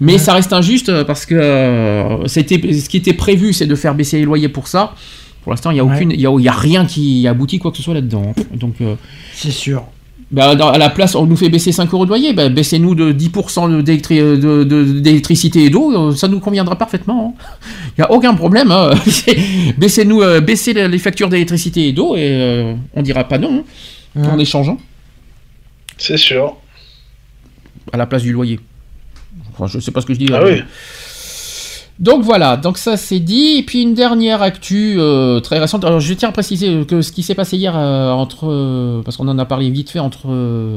Mais 0.00 0.18
ça 0.18 0.34
reste 0.34 0.52
injuste 0.52 0.88
euh, 0.88 1.04
parce 1.04 1.26
que 1.26 1.34
euh, 1.34 2.26
c'était, 2.28 2.72
ce 2.72 2.88
qui 2.88 2.96
était 2.98 3.12
prévu, 3.12 3.52
c'est 3.52 3.66
de 3.66 3.74
faire 3.74 3.94
baisser 3.94 4.18
les 4.18 4.24
loyers 4.24 4.48
pour 4.48 4.68
ça. 4.68 4.94
Pour 5.42 5.50
l'instant, 5.52 5.72
il 5.72 5.74
n'y 5.74 5.80
a, 5.80 5.84
aucune- 5.84 6.12
il 6.12 6.20
y 6.20 6.26
a, 6.26 6.30
il 6.38 6.44
y 6.44 6.48
a 6.48 6.52
rien 6.52 6.84
qui 6.86 7.26
aboutit 7.26 7.58
quoi 7.58 7.72
que 7.72 7.76
ce 7.76 7.82
soit 7.82 7.94
là-dedans. 7.94 8.34
Donc, 8.54 8.74
c'est 9.34 9.50
sûr. 9.50 9.82
Bah, 10.34 10.54
dans- 10.56 10.70
à 10.70 10.78
la 10.78 10.90
place, 10.90 11.14
on 11.14 11.26
nous 11.26 11.36
fait 11.36 11.48
baisser 11.48 11.70
5 11.70 11.92
euros 11.94 12.04
de 12.04 12.08
loyer, 12.10 12.32
bah, 12.32 12.48
baissez-nous 12.48 12.94
de 12.96 13.12
10% 13.12 13.68
de- 13.68 13.80
d'électri- 13.82 14.18
de- 14.18 14.64
de- 14.64 14.98
d'électricité 14.98 15.64
et 15.64 15.70
d'eau, 15.70 15.92
euh, 16.10 16.14
ça 16.14 16.26
nous 16.26 16.40
conviendra 16.40 16.76
parfaitement. 16.76 17.36
Il 17.96 18.00
n'y 18.00 18.04
a 18.04 18.10
aucun 18.10 18.34
problème. 18.34 18.72
hein. 18.72 18.90
Baissez-nous, 19.78 20.22
euh, 20.22 20.40
baissez 20.40 20.72
les 20.72 20.98
factures 20.98 21.28
d'électricité 21.28 21.86
et 21.88 21.92
d'eau 21.92 22.16
et 22.16 22.20
euh, 22.32 22.74
on 22.94 23.02
dira 23.02 23.22
pas 23.24 23.38
non 23.38 23.64
hein, 24.16 24.28
en 24.32 24.38
échangeant. 24.38 24.78
C'est 25.98 26.16
sûr. 26.16 26.56
À 27.92 27.96
la 27.96 28.06
place 28.06 28.22
du 28.22 28.32
loyer. 28.32 28.58
Enfin, 29.52 29.66
je 29.68 29.78
sais 29.78 29.92
pas 29.92 30.00
ce 30.00 30.06
que 30.06 30.14
je 30.14 30.18
dis. 30.18 30.26
Ah 30.32 30.40
là. 30.40 30.46
oui. 30.46 30.62
Donc 32.00 32.22
voilà, 32.22 32.56
donc 32.56 32.76
ça 32.76 32.96
c'est 32.96 33.20
dit. 33.20 33.56
Et 33.58 33.62
puis 33.62 33.82
une 33.82 33.94
dernière 33.94 34.42
actu 34.42 34.96
euh, 34.98 35.38
très 35.40 35.58
récente. 35.60 35.84
Alors 35.84 36.00
je 36.00 36.12
tiens 36.14 36.30
à 36.30 36.32
préciser 36.32 36.84
que 36.86 37.02
ce 37.02 37.12
qui 37.12 37.22
s'est 37.22 37.36
passé 37.36 37.56
hier 37.56 37.74
euh, 37.76 38.10
entre, 38.10 38.48
euh, 38.50 39.02
parce 39.04 39.16
qu'on 39.16 39.28
en 39.28 39.38
a 39.38 39.44
parlé 39.44 39.70
vite 39.70 39.90
fait 39.90 40.00
entre 40.00 40.26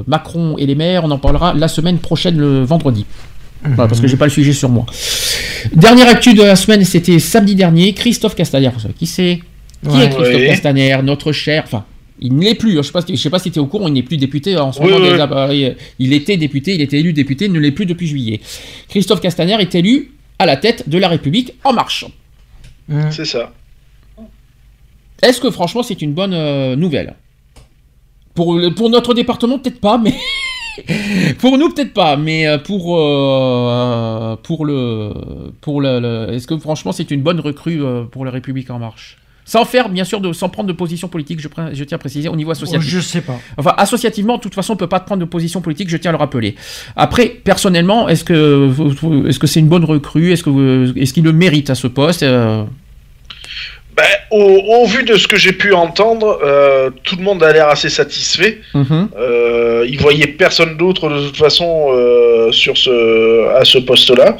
Macron 0.07 0.55
et 0.57 0.65
les 0.67 0.75
maires, 0.75 1.03
on 1.05 1.11
en 1.11 1.17
parlera 1.17 1.53
la 1.53 1.67
semaine 1.67 1.97
prochaine 1.97 2.37
le 2.37 2.63
vendredi. 2.63 3.05
Voilà, 3.63 3.87
parce 3.87 3.99
que 3.99 4.07
j'ai 4.07 4.17
pas 4.17 4.25
le 4.25 4.31
sujet 4.31 4.53
sur 4.53 4.69
moi. 4.69 4.85
Dernière 5.73 6.07
actu 6.07 6.35
de 6.35 6.43
la 6.43 6.55
semaine, 6.55 6.83
c'était 6.85 7.17
samedi 7.17 7.55
dernier. 7.55 7.93
Christophe 7.93 8.35
Castaner, 8.35 8.69
vous 8.73 8.79
savez 8.79 8.93
qui 8.93 9.07
c'est 9.07 9.39
Qui 9.83 9.89
Ouais. 9.89 10.05
est 10.05 10.09
Christophe 10.09 10.35
Oui. 10.35 10.45
Castaner, 10.47 10.97
notre 11.03 11.31
cher, 11.31 11.63
enfin. 11.65 11.83
Il 12.19 12.35
ne 12.35 12.41
l'est 12.43 12.55
plus, 12.55 12.75
je 12.77 12.81
sais 12.81 12.91
pas, 12.91 13.01
je 13.07 13.15
sais 13.15 13.29
pas 13.29 13.37
si 13.37 13.51
tu 13.51 13.59
es 13.59 13.61
au 13.61 13.67
courant, 13.67 13.87
il 13.87 13.93
n'est 13.93 14.01
plus 14.01 14.17
député 14.17 14.57
en 14.57 14.71
ce 14.71 14.81
Oui, 14.81 14.89
moment. 14.89 15.05
oui, 15.11 15.19
appareils- 15.21 15.75
Il 15.99 16.13
était 16.13 16.35
député, 16.35 16.73
il 16.73 16.81
était 16.81 16.97
élu 16.99 17.13
député, 17.13 17.45
il 17.45 17.51
ne 17.51 17.59
l'est 17.59 17.69
plus 17.71 17.85
depuis 17.85 18.07
juillet. 18.07 18.41
Christophe 18.89 19.21
Castaner 19.21 19.55
est 19.59 19.75
élu 19.75 20.13
à 20.39 20.45
la 20.45 20.57
tête 20.57 20.87
de 20.89 20.97
la 20.97 21.07
République 21.07 21.53
en 21.63 21.73
marche. 21.73 22.05
C'est 23.11 23.25
ça. 23.25 23.51
Est-ce 25.21 25.41
que 25.41 25.49
franchement 25.51 25.83
c'est 25.83 26.01
une 26.01 26.13
bonne 26.13 26.33
euh, 26.33 26.75
nouvelle? 26.75 27.15
Pour, 28.33 28.53
le- 28.57 28.69
pour 28.73 28.89
notre 28.89 29.13
département, 29.13 29.57
peut-être 29.59 29.81
pas, 29.81 29.97
mais. 29.97 30.13
pour 31.39 31.57
nous, 31.57 31.69
peut-être 31.73 31.93
pas, 31.93 32.15
mais 32.17 32.47
euh, 32.47 32.59
pour, 32.59 32.95
euh, 32.97 34.35
pour 34.43 34.63
le. 34.65 35.11
Pour 35.59 35.81
le, 35.81 35.99
le- 35.99 36.33
Est-ce 36.33 36.45
que 36.45 36.57
franchement 36.57 36.91
c'est 36.91 37.09
une 37.09 37.23
bonne 37.23 37.39
recrue 37.39 37.81
pour 38.11 38.25
la 38.25 38.31
République 38.31 38.69
En 38.69 38.77
Marche? 38.79 39.17
Sans 39.49 39.63
faire, 39.63 39.87
bien 39.87 40.03
sûr, 40.03 40.19
de, 40.19 40.33
sans 40.33 40.49
prendre 40.49 40.67
de 40.67 40.73
position 40.73 41.07
politique, 41.07 41.39
je, 41.39 41.83
tiens 41.85 41.95
à 41.95 41.97
préciser, 41.97 42.27
au 42.27 42.35
niveau 42.35 42.51
associatif. 42.51 42.85
Je 42.89 42.99
sais 42.99 43.21
pas. 43.21 43.39
Enfin, 43.55 43.73
associativement, 43.77 44.35
de 44.35 44.41
toute 44.41 44.53
façon, 44.53 44.73
on 44.73 44.75
peut 44.75 44.87
pas 44.87 44.99
prendre 44.99 45.21
de 45.21 45.25
position 45.25 45.61
politique, 45.61 45.87
je 45.89 45.95
tiens 45.95 46.09
à 46.09 46.11
le 46.11 46.17
rappeler. 46.17 46.55
Après, 46.97 47.27
personnellement, 47.27 48.09
est-ce 48.09 48.25
que 48.25 48.69
est-ce 49.29 49.39
que 49.39 49.47
c'est 49.47 49.61
une 49.61 49.69
bonne 49.69 49.85
recrue? 49.85 50.33
Est-ce 50.33 50.43
que 50.43 50.99
est-ce 50.99 51.13
qu'il 51.13 51.23
le 51.23 51.31
mérite 51.31 51.69
à 51.69 51.75
ce 51.75 51.87
poste? 51.87 52.23
Euh, 52.23 52.65
Ben, 53.95 54.03
au, 54.31 54.43
au 54.83 54.85
vu 54.85 55.03
de 55.03 55.15
ce 55.15 55.27
que 55.27 55.37
j'ai 55.37 55.53
pu 55.53 55.73
entendre, 55.73 56.39
euh, 56.43 56.91
tout 57.03 57.15
le 57.15 57.23
monde 57.23 57.41
a 57.41 57.51
l'air 57.53 57.69
assez 57.69 57.89
satisfait. 57.89 58.59
mhm. 58.75 59.09
Euh, 59.17 59.85
il 59.89 59.97
voyait 59.99 60.27
personne 60.27 60.77
d'autre 60.77 61.09
de 61.09 61.25
toute 61.27 61.37
façon 61.37 61.87
euh, 61.93 62.51
sur 62.51 62.77
ce 62.77 63.47
à 63.59 63.63
ce 63.65 63.79
poste-là. 63.79 64.37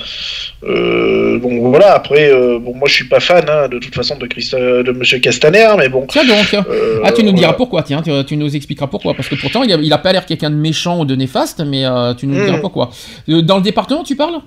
Euh, 0.64 1.38
bon 1.38 1.70
voilà 1.70 1.94
après 1.94 2.32
euh, 2.32 2.58
bon 2.58 2.74
moi 2.74 2.88
je 2.88 2.94
suis 2.96 3.08
pas 3.08 3.20
fan 3.20 3.46
hein, 3.48 3.68
de 3.70 3.78
toute 3.78 3.94
façon 3.94 4.16
de 4.18 4.26
Christ 4.26 4.56
de 4.56 4.92
Monsieur 4.92 5.20
Castaner 5.20 5.68
mais 5.78 5.88
bon. 5.88 6.08
Tiens 6.10 6.26
donc. 6.26 6.52
Euh, 6.54 7.00
ah, 7.04 7.12
tu 7.12 7.22
nous 7.24 7.32
diras 7.32 7.48
voilà. 7.50 7.54
pourquoi, 7.54 7.84
tiens, 7.84 8.02
tu, 8.02 8.12
tu 8.26 8.38
nous 8.38 8.56
expliqueras 8.56 8.88
pourquoi. 8.88 9.14
Parce 9.14 9.30
que 9.30 9.36
pourtant, 9.36 9.62
il 9.64 9.72
a, 9.72 9.76
il 9.76 9.94
a 9.94 10.00
pas 10.00 10.12
l'air 10.14 10.26
quelqu'un 10.26 10.50
de 10.50 10.56
méchant 10.56 11.00
ou 11.00 11.06
de 11.06 11.16
néfaste, 11.16 11.62
mais 11.66 11.86
euh, 11.86 12.14
tu 12.16 12.26
nous 12.26 12.38
Mm. 12.40 12.46
diras 12.46 12.58
pourquoi. 12.60 12.90
Dans 13.28 13.58
le 13.58 13.62
département, 13.62 14.04
tu 14.04 14.16
parles? 14.16 14.40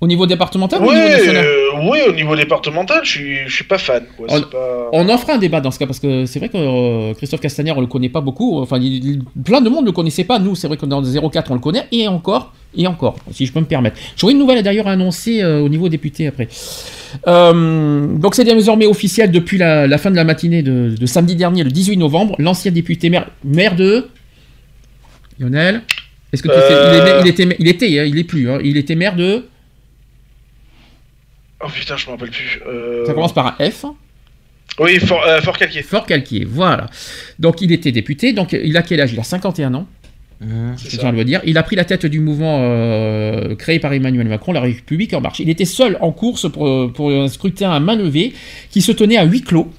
Au 0.00 0.06
niveau 0.06 0.26
départemental 0.26 0.82
ou 0.82 0.86
au 0.86 0.88
Oui, 0.90 0.94
niveau 0.96 1.08
national 1.08 1.44
euh, 1.46 1.90
oui, 1.90 1.98
au 2.08 2.12
niveau 2.12 2.36
départemental, 2.36 3.00
je 3.04 3.10
suis, 3.10 3.36
je 3.46 3.54
suis 3.54 3.64
pas 3.64 3.78
fan. 3.78 4.02
Quoi. 4.16 4.26
On, 4.28 4.40
pas- 4.42 4.88
on 4.92 5.08
en 5.08 5.16
fera 5.18 5.34
un 5.34 5.38
débat 5.38 5.60
dans 5.60 5.70
ce 5.70 5.78
cas 5.78 5.86
parce 5.86 5.98
que 6.00 6.26
c'est 6.26 6.38
vrai 6.40 6.48
que 6.50 6.56
euh, 6.58 7.14
Christophe 7.14 7.40
Castaner 7.40 7.72
on 7.72 7.80
le 7.80 7.86
connaît 7.86 8.08
pas 8.10 8.20
beaucoup. 8.20 8.58
Enfin, 8.60 8.78
il- 8.80 9.22
plein 9.44 9.60
de 9.62 9.70
monde 9.70 9.82
ne 9.82 9.86
le 9.86 9.92
connaissait 9.92 10.24
pas. 10.24 10.38
Nous, 10.38 10.54
c'est 10.56 10.66
vrai 10.66 10.76
que 10.76 10.84
dans 10.86 11.00
le 11.00 11.06
04 11.30 11.50
on 11.52 11.54
le 11.54 11.60
connaît 11.60 11.86
et 11.90 12.06
encore 12.08 12.52
et 12.76 12.86
encore, 12.88 13.16
si 13.30 13.46
je 13.46 13.52
peux 13.52 13.60
me 13.60 13.64
permettre. 13.66 13.96
J'aurais 14.16 14.32
une 14.32 14.38
nouvelle 14.40 14.62
d'ailleurs 14.62 14.88
à 14.88 14.92
annoncer 14.92 15.42
euh, 15.42 15.60
au 15.60 15.68
niveau 15.68 15.88
député 15.88 16.26
après. 16.26 16.48
Euh, 17.28 18.06
donc 18.18 18.34
c'est 18.34 18.44
désormais 18.44 18.86
officiel 18.86 19.30
depuis 19.30 19.56
la, 19.58 19.86
la 19.86 19.96
fin 19.98 20.10
de 20.10 20.16
la 20.16 20.24
matinée 20.24 20.62
de, 20.62 20.94
de 20.98 21.06
samedi 21.06 21.36
dernier, 21.36 21.62
le 21.64 21.70
18 21.70 21.96
novembre. 21.96 22.34
L'ancien 22.38 22.72
député 22.72 23.10
maire, 23.10 23.28
maire 23.44 23.76
de 23.76 24.06
Lionel. 25.38 25.82
Est-ce 26.32 26.42
que 26.42 26.48
tu 26.48 26.54
sais- 26.54 26.64
il, 26.70 27.08
est- 27.08 27.20
il 27.20 27.28
était, 27.28 27.56
il 27.60 27.68
était, 27.68 27.98
hein, 28.00 28.04
il 28.06 28.18
est 28.18 28.24
plus. 28.24 28.50
hein, 28.50 28.58
il 28.62 28.76
était 28.76 28.96
maire 28.96 29.14
de. 29.16 29.44
Oh 31.64 31.68
putain, 31.72 31.96
je 31.96 32.06
me 32.06 32.10
rappelle 32.12 32.30
plus. 32.30 32.60
Euh, 32.66 33.06
Ça 33.06 33.14
commence 33.14 33.32
par 33.32 33.46
un 33.58 33.70
F. 33.70 33.86
Oui, 34.78 34.98
Fort, 34.98 35.22
euh, 35.26 35.40
Fort 35.40 35.56
Calquier. 35.56 35.82
Fort 35.82 36.06
Calquier, 36.06 36.44
voilà. 36.44 36.88
Donc 37.38 37.60
il 37.60 37.72
était 37.72 37.92
député, 37.92 38.32
donc 38.32 38.52
il 38.52 38.76
a 38.76 38.82
quel 38.82 39.00
âge? 39.00 39.12
Il 39.12 39.20
a 39.20 39.22
51 39.22 39.74
ans. 39.74 39.86
Je 40.40 40.96
tiens 40.98 41.08
à 41.08 41.12
le 41.12 41.24
dire. 41.24 41.40
Il 41.46 41.56
a 41.56 41.62
pris 41.62 41.76
la 41.76 41.84
tête 41.84 42.04
du 42.04 42.20
mouvement 42.20 42.58
euh, 42.62 43.54
créé 43.54 43.78
par 43.78 43.92
Emmanuel 43.92 44.28
Macron, 44.28 44.52
La 44.52 44.60
République 44.60 45.14
en 45.14 45.20
marche. 45.20 45.40
Il 45.40 45.48
était 45.48 45.64
seul 45.64 45.96
en 46.00 46.12
course 46.12 46.50
pour, 46.50 46.92
pour 46.92 47.10
un 47.10 47.28
scrutin 47.28 47.70
à 47.70 47.80
main 47.80 47.96
levée 47.96 48.34
qui 48.70 48.82
se 48.82 48.92
tenait 48.92 49.16
à 49.16 49.24
huis 49.24 49.42
clos. 49.42 49.72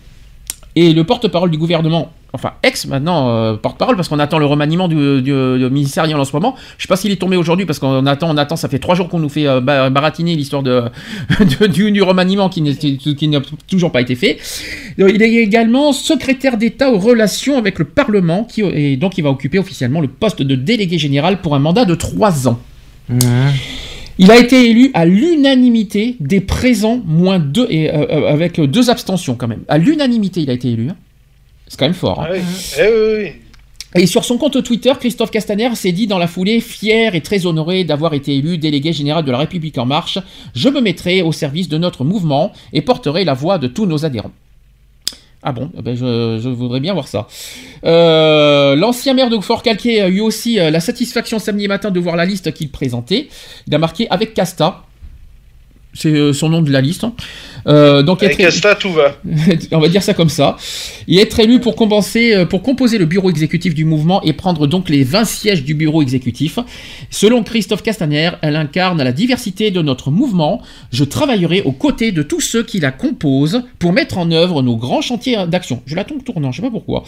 Et 0.75 0.93
le 0.93 1.03
porte-parole 1.03 1.51
du 1.51 1.57
gouvernement, 1.57 2.11
enfin 2.35 2.51
ex 2.63 2.85
maintenant 2.85 3.29
euh, 3.29 3.55
porte-parole, 3.55 3.95
parce 3.95 4.07
qu'on 4.07 4.19
attend 4.19 4.37
le 4.37 4.45
remaniement 4.45 4.87
du, 4.87 5.21
du- 5.21 5.31
du 5.57 5.69
ministériel 5.71 6.15
en 6.17 6.25
ce 6.25 6.33
moment. 6.35 6.55
Je 6.77 6.83
sais 6.83 6.87
pas 6.87 6.95
s'il 6.95 7.11
est 7.11 7.15
tombé 7.15 7.35
aujourd'hui, 7.37 7.65
parce 7.65 7.79
qu'on 7.79 8.05
attend, 8.05 8.29
on 8.29 8.37
attend, 8.37 8.55
ça 8.55 8.69
fait 8.69 8.79
trois 8.79 8.93
jours 8.95 9.09
qu'on 9.09 9.19
nous 9.19 9.29
fait 9.29 9.47
euh, 9.47 9.61
ba- 9.61 9.89
baratiner 9.89 10.35
l'histoire 10.35 10.61
de, 10.61 10.83
de- 11.59 11.67
du, 11.67 11.91
du 11.91 12.01
remaniement 12.03 12.49
qui 12.49 12.61
n'a 12.61 13.41
toujours 13.67 13.91
pas 13.91 14.01
été 14.01 14.15
fait. 14.15 14.37
Euh, 14.99 15.09
Il 15.13 15.21
est 15.23 15.33
également 15.33 15.91
secrétaire 15.93 16.57
d'État 16.57 16.91
aux 16.91 16.99
relations 16.99 17.57
avec 17.57 17.79
le 17.79 17.85
Parlement, 17.85 18.43
qui, 18.43 18.61
et 18.61 18.97
donc 18.97 19.17
il 19.17 19.23
va 19.23 19.29
occuper 19.31 19.57
officiellement 19.59 20.01
le 20.01 20.07
poste 20.07 20.41
de 20.41 20.55
délégué 20.55 20.97
général 20.97 21.41
pour 21.41 21.55
un 21.55 21.59
mandat 21.59 21.85
de 21.85 21.95
trois 21.95 22.47
ans. 22.47 22.59
Il 24.17 24.31
a 24.31 24.37
été 24.37 24.69
élu 24.69 24.91
à 24.93 25.05
l'unanimité 25.05 26.15
des 26.21 26.39
présents, 26.39 27.01
moins 27.05 27.37
deux, 27.39 27.67
et, 27.69 27.93
euh, 27.93 28.27
avec 28.29 28.59
deux 28.61 28.89
abstentions 28.89 29.35
quand 29.35 29.47
même. 29.47 29.63
À 29.67 29.77
l'unanimité, 29.77 30.41
il 30.41 30.49
a 30.49 30.53
été 30.53 30.69
élu. 30.71 30.87
hein. 30.89 30.95
C'est 31.67 31.77
quand 31.79 31.85
même 31.85 31.93
fort. 31.93 32.21
hein. 32.21 32.27
Ah 32.29 32.33
oui. 32.33 32.39
Eh 32.77 32.81
oui, 32.81 32.87
oui, 32.89 33.23
oui. 33.23 33.31
Et 33.97 34.07
sur 34.07 34.25
son 34.25 34.37
compte 34.37 34.61
Twitter, 34.61 34.91
Christophe 34.99 35.31
Castaner 35.31 35.73
s'est 35.75 35.93
dit 35.93 36.05
dans 36.05 36.17
la 36.17 36.27
foulée 36.27 36.59
fier 36.59 37.15
et 37.15 37.21
très 37.21 37.45
honoré 37.45 37.85
d'avoir 37.85 38.13
été 38.13 38.35
élu 38.35 38.57
délégué 38.57 38.91
général 38.91 39.23
de 39.23 39.31
la 39.31 39.37
République 39.37 39.77
en 39.77 39.85
marche. 39.85 40.19
Je 40.53 40.67
me 40.67 40.81
mettrai 40.81 41.21
au 41.21 41.31
service 41.31 41.69
de 41.69 41.77
notre 41.77 42.03
mouvement 42.03 42.51
et 42.73 42.81
porterai 42.81 43.23
la 43.23 43.33
voix 43.33 43.57
de 43.57 43.67
tous 43.67 43.85
nos 43.85 44.03
adhérents. 44.03 44.33
Ah 45.43 45.53
bon, 45.53 45.71
eh 45.77 45.81
ben 45.81 45.95
je, 45.95 46.39
je 46.43 46.49
voudrais 46.49 46.79
bien 46.81 46.93
voir 46.93 47.07
ça. 47.07 47.27
Euh, 47.85 48.75
L'ancien 48.75 49.13
maire 49.13 49.29
de 49.29 49.39
Fort 49.39 49.61
Calquier 49.63 50.01
a 50.01 50.09
eu 50.09 50.19
aussi 50.19 50.59
euh, 50.59 50.71
la 50.71 50.79
satisfaction 50.81 51.39
samedi 51.39 51.67
matin 51.69 51.89
de 51.91 51.99
voir 51.99 52.15
la 52.17 52.25
liste 52.25 52.51
qu'il 52.53 52.69
présentait. 52.71 53.29
Il 53.67 53.75
a 53.75 53.77
marqué 53.77 54.09
avec 54.09 54.33
Casta. 54.33 54.83
C'est 55.93 56.09
euh, 56.09 56.33
son 56.33 56.49
nom 56.49 56.61
de 56.61 56.71
la 56.71 56.81
liste. 56.81 57.05
Euh, 57.67 58.03
donc 58.03 58.21
Avec 58.23 58.39
être- 58.39 58.77
tout 58.79 58.91
va. 58.93 59.15
on 59.71 59.79
va 59.79 59.87
dire 59.89 60.03
ça 60.03 60.13
comme 60.13 60.29
ça, 60.29 60.55
et 61.07 61.17
être 61.19 61.39
élu 61.39 61.59
pour 61.59 61.75
compenser, 61.75 62.33
euh, 62.35 62.45
pour 62.45 62.61
composer 62.61 62.97
le 62.97 63.05
bureau 63.05 63.29
exécutif 63.29 63.73
du 63.73 63.85
mouvement 63.85 64.21
et 64.23 64.33
prendre 64.33 64.67
donc 64.67 64.89
les 64.89 65.03
20 65.03 65.25
sièges 65.25 65.63
du 65.63 65.73
bureau 65.73 66.01
exécutif. 66.01 66.59
Selon 67.09 67.43
Christophe 67.43 67.81
Castaner, 67.83 68.31
elle 68.41 68.55
incarne 68.55 69.01
la 69.01 69.11
diversité 69.11 69.71
de 69.71 69.81
notre 69.81 70.11
mouvement. 70.11 70.61
Je 70.91 71.03
travaillerai 71.03 71.61
aux 71.63 71.71
côtés 71.71 72.11
de 72.11 72.21
tous 72.21 72.41
ceux 72.41 72.63
qui 72.63 72.79
la 72.79 72.91
composent 72.91 73.63
pour 73.79 73.93
mettre 73.93 74.17
en 74.17 74.31
œuvre 74.31 74.61
nos 74.61 74.75
grands 74.75 75.01
chantiers 75.01 75.37
d'action. 75.47 75.81
Je 75.85 75.95
l'attends 75.95 76.19
tournant, 76.19 76.51
je 76.51 76.57
sais 76.57 76.67
pas 76.67 76.71
pourquoi. 76.71 77.03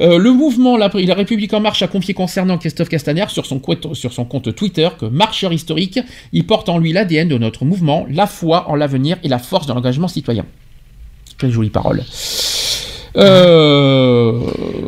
Euh, 0.00 0.18
le 0.18 0.32
mouvement 0.32 0.76
La, 0.76 0.90
la 0.94 1.14
République 1.14 1.52
en 1.54 1.60
marche 1.60 1.82
a 1.82 1.86
confié 1.88 2.14
concernant 2.14 2.58
Christophe 2.58 2.88
Castaner 2.88 3.24
sur 3.28 3.46
son, 3.46 3.58
compte- 3.58 3.94
sur 3.94 4.12
son 4.12 4.24
compte 4.24 4.54
Twitter 4.54 4.88
que 4.98 5.06
marcheur 5.06 5.52
historique, 5.52 5.98
il 6.32 6.46
porte 6.46 6.68
en 6.68 6.78
lui 6.78 6.92
l'ADN 6.92 7.28
de 7.28 7.38
notre 7.38 7.64
mouvement, 7.64 8.06
la 8.10 8.26
foi 8.26 8.68
en 8.68 8.74
l'avenir 8.74 9.16
et 9.22 9.28
la 9.28 9.38
force 9.38 9.66
de 9.66 9.72
l'engagement 9.78 10.08
citoyen. 10.08 10.44
Quelle 11.38 11.50
jolie 11.52 11.70
parole. 11.70 12.02
Euh... 13.16 14.32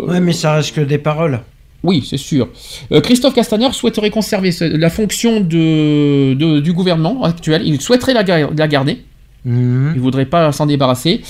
Ouais, 0.09 0.21
mais 0.21 0.33
ça 0.33 0.55
reste 0.55 0.75
que 0.75 0.81
des 0.81 0.99
paroles. 0.99 1.41
Oui, 1.83 2.05
c'est 2.09 2.19
sûr. 2.19 2.49
Euh, 2.93 3.01
Christophe 3.01 3.35
Castaner 3.35 3.73
souhaiterait 3.73 4.11
conserver 4.11 4.53
ce- 4.53 4.65
la 4.65 4.91
fonction 4.91 5.41
de, 5.41 6.35
de- 6.35 6.61
du 6.61 6.73
gouvernement 6.75 7.25
actuel. 7.25 7.63
Il 7.65 7.81
souhaiterait 7.81 8.13
la, 8.13 8.23
gar- 8.23 8.51
la 8.55 8.69
garder. 8.69 9.03
Mhm. 9.47 9.93
Il 9.95 10.01
voudrait 10.01 10.27
pas 10.27 10.53
s'en 10.53 10.67
débarrasser. 10.67 11.23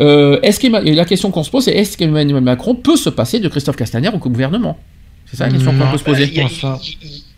Euh, 0.00 0.40
est-ce 0.42 0.66
la 0.94 1.04
question 1.04 1.30
qu'on 1.30 1.44
se 1.44 1.50
pose, 1.50 1.64
c'est 1.66 1.72
est-ce 1.72 1.96
qu'Emmanuel 1.96 2.40
Macron 2.42 2.74
peut 2.74 2.96
se 2.96 3.10
passer 3.10 3.38
de 3.38 3.48
Christophe 3.48 3.76
Castaner 3.76 4.08
au 4.08 4.18
gouvernement? 4.18 4.76
C'est 5.26 5.36
ça 5.36 5.46
la 5.46 5.52
question 5.52 5.72
qu'on 5.78 5.90
peut 5.92 5.98
se 5.98 6.04
poser. 6.04 6.24
Il 6.24 6.34
y, 6.34 6.40
a, 6.40 6.48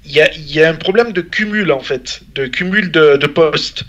il 0.07 0.12
y 0.12 0.20
a- 0.20 0.31
il 0.35 0.55
y 0.57 0.62
a 0.62 0.70
un 0.70 0.75
problème 0.75 1.12
de 1.12 1.20
cumul 1.20 1.70
en 1.73 1.81
fait, 1.81 2.23
de 2.35 2.47
cumul 2.47 2.91
de, 2.91 3.19
de 3.19 3.27
postes. 3.27 3.85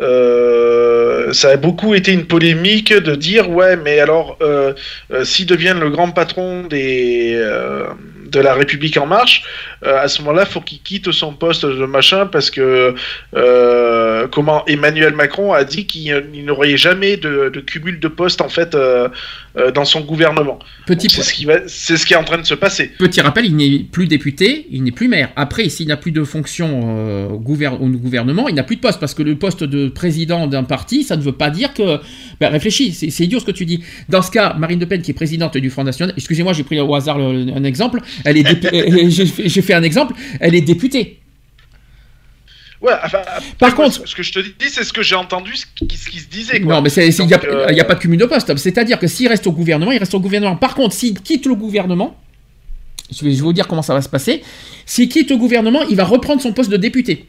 Euh, 0.00 1.32
ça 1.32 1.50
a 1.50 1.56
beaucoup 1.56 1.94
été 1.94 2.12
une 2.12 2.26
polémique 2.26 2.92
de 2.92 3.14
dire 3.14 3.50
ouais 3.50 3.76
mais 3.76 4.00
alors 4.00 4.38
euh, 4.40 4.72
euh, 5.12 5.24
s'il 5.24 5.46
devient 5.46 5.76
le 5.78 5.90
grand 5.90 6.10
patron 6.10 6.62
des 6.64 7.34
euh, 7.34 7.88
de 8.26 8.38
la 8.38 8.54
République 8.54 8.96
en 8.96 9.06
marche, 9.06 9.42
à 9.82 10.06
ce 10.06 10.22
moment-là 10.22 10.46
faut 10.46 10.60
qu'il 10.60 10.80
quitte 10.82 11.10
son 11.10 11.32
poste 11.32 11.66
de 11.66 11.84
machin 11.84 12.26
parce 12.26 12.48
que 12.48 12.94
euh, 13.34 14.28
comment 14.28 14.64
Emmanuel 14.66 15.14
Macron 15.14 15.52
a 15.52 15.64
dit 15.64 15.84
qu'il 15.84 16.24
il 16.32 16.44
n'aurait 16.44 16.76
jamais 16.76 17.16
de, 17.16 17.48
cumul 17.66 17.98
de 17.98 18.06
postes 18.06 18.40
en 18.40 18.48
fait 18.48 18.76
euh, 19.56 19.70
dans 19.72 19.84
son 19.84 20.00
gouvernement. 20.02 20.58
Petit 20.86 21.08
c'est 21.10 21.22
ce 21.22 21.32
qui 21.34 21.44
va, 21.44 21.54
c'est 21.66 21.96
ce 21.96 22.06
qui 22.06 22.12
est 22.14 22.16
en 22.16 22.24
train 22.24 22.38
de 22.38 22.46
se 22.46 22.54
passer. 22.54 22.90
Petit 22.98 23.20
rappel, 23.20 23.46
il 23.46 23.56
n'est 23.56 23.78
plus 23.80 24.06
député, 24.06 24.66
il 24.70 24.82
n'est 24.84 24.90
plus 24.92 25.08
maire. 25.08 25.30
Après, 25.36 25.68
s'il 25.68 25.88
n'a 25.88 25.96
plus 25.96 26.12
de 26.12 26.22
fonction 26.24 26.80
euh, 26.96 27.28
au, 27.28 27.38
gouver- 27.38 27.68
au 27.68 27.86
gouvernement, 27.88 28.48
il 28.48 28.54
n'a 28.54 28.62
plus 28.62 28.76
de 28.76 28.80
poste, 28.80 29.00
parce 29.00 29.14
que 29.14 29.22
le 29.22 29.36
poste 29.36 29.64
de 29.64 29.88
président 29.88 30.46
d'un 30.46 30.62
parti, 30.64 31.02
ça 31.04 31.16
ne 31.16 31.22
veut 31.22 31.32
pas 31.32 31.50
dire 31.50 31.74
que... 31.74 31.98
Ben, 32.40 32.48
réfléchis, 32.50 32.92
c'est 32.92 33.10
c'est 33.10 33.24
idiot 33.24 33.40
ce 33.40 33.44
que 33.44 33.50
tu 33.50 33.66
dis. 33.66 33.82
Dans 34.08 34.22
ce 34.22 34.30
cas, 34.30 34.54
Marine 34.58 34.80
Le 34.80 34.86
Pen, 34.86 35.02
qui 35.02 35.10
est 35.10 35.14
présidente 35.14 35.56
du 35.56 35.70
Front 35.70 35.84
National, 35.84 36.14
excusez-moi, 36.16 36.52
j'ai 36.52 36.62
pris 36.64 36.78
au 36.80 36.94
hasard 36.94 37.18
le- 37.18 37.52
un 37.54 37.64
exemple, 37.64 38.00
elle 38.24 38.36
est 38.38 38.42
dépu- 38.42 39.10
j'ai 39.48 39.62
fait 39.62 39.74
un 39.74 39.82
exemple, 39.82 40.14
elle 40.40 40.54
est 40.54 40.60
députée. 40.60 41.18
Ouais, 42.80 42.92
enfin, 43.04 43.20
Par 43.58 43.74
contre- 43.74 44.08
ce 44.08 44.14
que 44.14 44.22
je 44.22 44.32
te 44.32 44.38
dis, 44.40 44.70
c'est 44.70 44.84
ce 44.84 44.92
que 44.92 45.02
j'ai 45.02 45.14
entendu, 45.14 45.54
ce 45.54 45.66
qui, 45.74 45.96
ce 45.98 46.08
qui 46.08 46.18
se 46.18 46.28
disait. 46.28 46.60
Quoi. 46.60 46.76
Non, 46.76 46.82
mais 46.82 46.88
il 46.90 47.26
n'y 47.26 47.34
a, 47.34 47.40
euh, 47.44 47.66
il 47.70 47.76
y 47.76 47.80
a 47.80 47.84
pas 47.84 47.94
de 47.94 48.00
cumul 48.00 48.18
de 48.18 48.24
poste. 48.24 48.56
C'est-à-dire 48.56 48.98
que 48.98 49.06
s'il 49.06 49.28
reste 49.28 49.46
au 49.46 49.52
gouvernement, 49.52 49.92
il 49.92 49.98
reste 49.98 50.14
au 50.14 50.20
gouvernement. 50.20 50.56
Par 50.56 50.74
contre, 50.74 50.94
s'il 50.94 51.20
quitte 51.20 51.44
le 51.44 51.54
gouvernement, 51.54 52.16
je 53.12 53.24
vais, 53.24 53.32
je 53.32 53.36
vais 53.36 53.42
vous 53.42 53.52
dire 53.52 53.68
comment 53.68 53.82
ça 53.82 53.92
va 53.92 54.00
se 54.00 54.08
passer. 54.08 54.42
S'il 54.86 55.08
quitte 55.10 55.28
le 55.30 55.36
gouvernement, 55.36 55.82
il 55.90 55.96
va 55.96 56.04
reprendre 56.04 56.40
son 56.40 56.52
poste 56.54 56.70
de 56.70 56.78
député. 56.78 57.26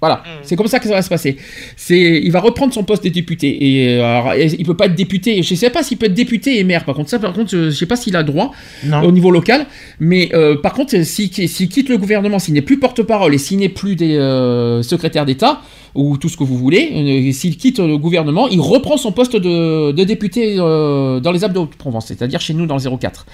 Voilà, 0.00 0.22
c'est 0.42 0.54
comme 0.54 0.66
ça 0.66 0.80
que 0.80 0.86
ça 0.86 0.92
va 0.94 1.00
se 1.00 1.08
passer. 1.08 1.36
C'est, 1.76 2.20
il 2.22 2.30
va 2.30 2.40
reprendre 2.40 2.74
son 2.74 2.84
poste 2.84 3.04
de 3.04 3.08
député 3.08 3.56
et, 3.64 3.96
euh, 3.98 4.04
alors, 4.04 4.34
et 4.34 4.48
il 4.58 4.66
peut 4.66 4.76
pas 4.76 4.84
être 4.86 4.94
député. 4.94 5.42
Je 5.42 5.54
sais 5.54 5.70
pas 5.70 5.82
s'il 5.82 5.96
peut 5.96 6.06
être 6.06 6.12
député 6.14 6.58
et 6.58 6.64
maire. 6.64 6.84
Par 6.84 6.94
contre, 6.94 7.08
ça, 7.08 7.18
par 7.18 7.32
contre, 7.32 7.50
je, 7.50 7.70
je 7.70 7.74
sais 7.74 7.86
pas 7.86 7.96
s'il 7.96 8.14
a 8.14 8.22
droit 8.22 8.50
Non. 8.84 9.00
au 9.02 9.12
niveau 9.12 9.30
local. 9.30 9.66
Mais 10.00 10.28
euh, 10.34 10.56
par 10.56 10.74
contre, 10.74 11.00
s'il 11.04 11.32
s'il 11.32 11.68
quitte 11.70 11.88
le 11.88 11.96
gouvernement, 11.96 12.38
s'il 12.38 12.52
n'est 12.52 12.60
plus 12.60 12.78
porte-parole 12.78 13.34
et 13.34 13.38
s'il 13.38 13.58
n'est 13.58 13.70
plus 13.70 13.96
des 13.96 14.16
euh, 14.16 14.82
secrétaires 14.82 15.24
d'État 15.24 15.62
ou 15.94 16.18
tout 16.18 16.28
ce 16.28 16.36
que 16.36 16.44
vous 16.44 16.58
voulez, 16.58 17.28
euh, 17.28 17.32
s'il 17.32 17.56
quitte 17.56 17.78
le 17.78 17.96
gouvernement, 17.96 18.46
il 18.48 18.60
reprend 18.60 18.98
son 18.98 19.12
poste 19.12 19.36
de, 19.36 19.92
de 19.92 20.04
député 20.04 20.56
euh, 20.58 21.20
dans 21.20 21.32
les 21.32 21.44
Alpes 21.44 21.54
de 21.54 21.60
Haute-Provence, 21.60 22.06
c'est-à-dire 22.08 22.42
chez 22.42 22.52
nous 22.52 22.66
dans 22.66 22.76
le 22.76 22.96
04. 22.98 23.24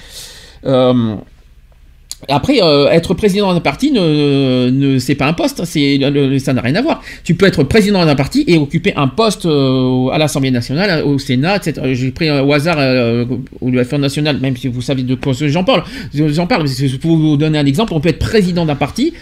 Euh, 2.29 2.35
après, 2.35 2.63
euh, 2.63 2.89
être 2.91 3.15
président 3.15 3.53
d'un 3.55 3.61
parti, 3.61 3.93
ne, 3.93 4.69
ne, 4.71 4.99
c'est 4.99 5.15
pas 5.15 5.27
un 5.27 5.33
poste, 5.33 5.65
c'est, 5.65 5.97
le- 5.99 6.39
ça 6.39 6.53
n'a 6.53 6.61
rien 6.61 6.75
à 6.75 6.83
voir. 6.83 7.03
Tu 7.25 7.35
peux 7.35 7.47
être 7.47 7.63
président 7.63 8.05
d'un 8.05 8.15
parti 8.15 8.45
et 8.47 8.59
occuper 8.59 8.93
un 8.97 9.09
poste 9.09 9.47
euh, 9.47 10.09
à 10.09 10.19
l'Assemblée 10.19 10.51
nationale, 10.51 11.03
au 11.05 11.19
Sénat, 11.19 11.57
etc. 11.57 11.81
J'ai 11.95 12.11
pris 12.11 12.29
euh, 12.29 12.43
au 12.43 12.53
hasard 12.53 12.77
euh, 12.79 13.25
au 13.61 13.85
Front 13.85 13.99
national, 13.99 14.39
même 14.41 14.57
si 14.57 14.69
vous 14.69 14.83
savez 14.83 15.03
de 15.03 15.15
quoi 15.15 15.33
j'en 15.33 15.65
parle. 15.65 15.83
J'en 16.13 16.47
parle, 16.47 16.67
pour 17.01 17.17
vous 17.17 17.37
donner 17.37 17.59
un 17.59 17.67
exemple. 17.67 17.93
On 17.95 18.01
peut 18.01 18.11
être 18.11 18.19
président 18.19 18.67
d'un 18.67 18.77
parti 18.77 19.15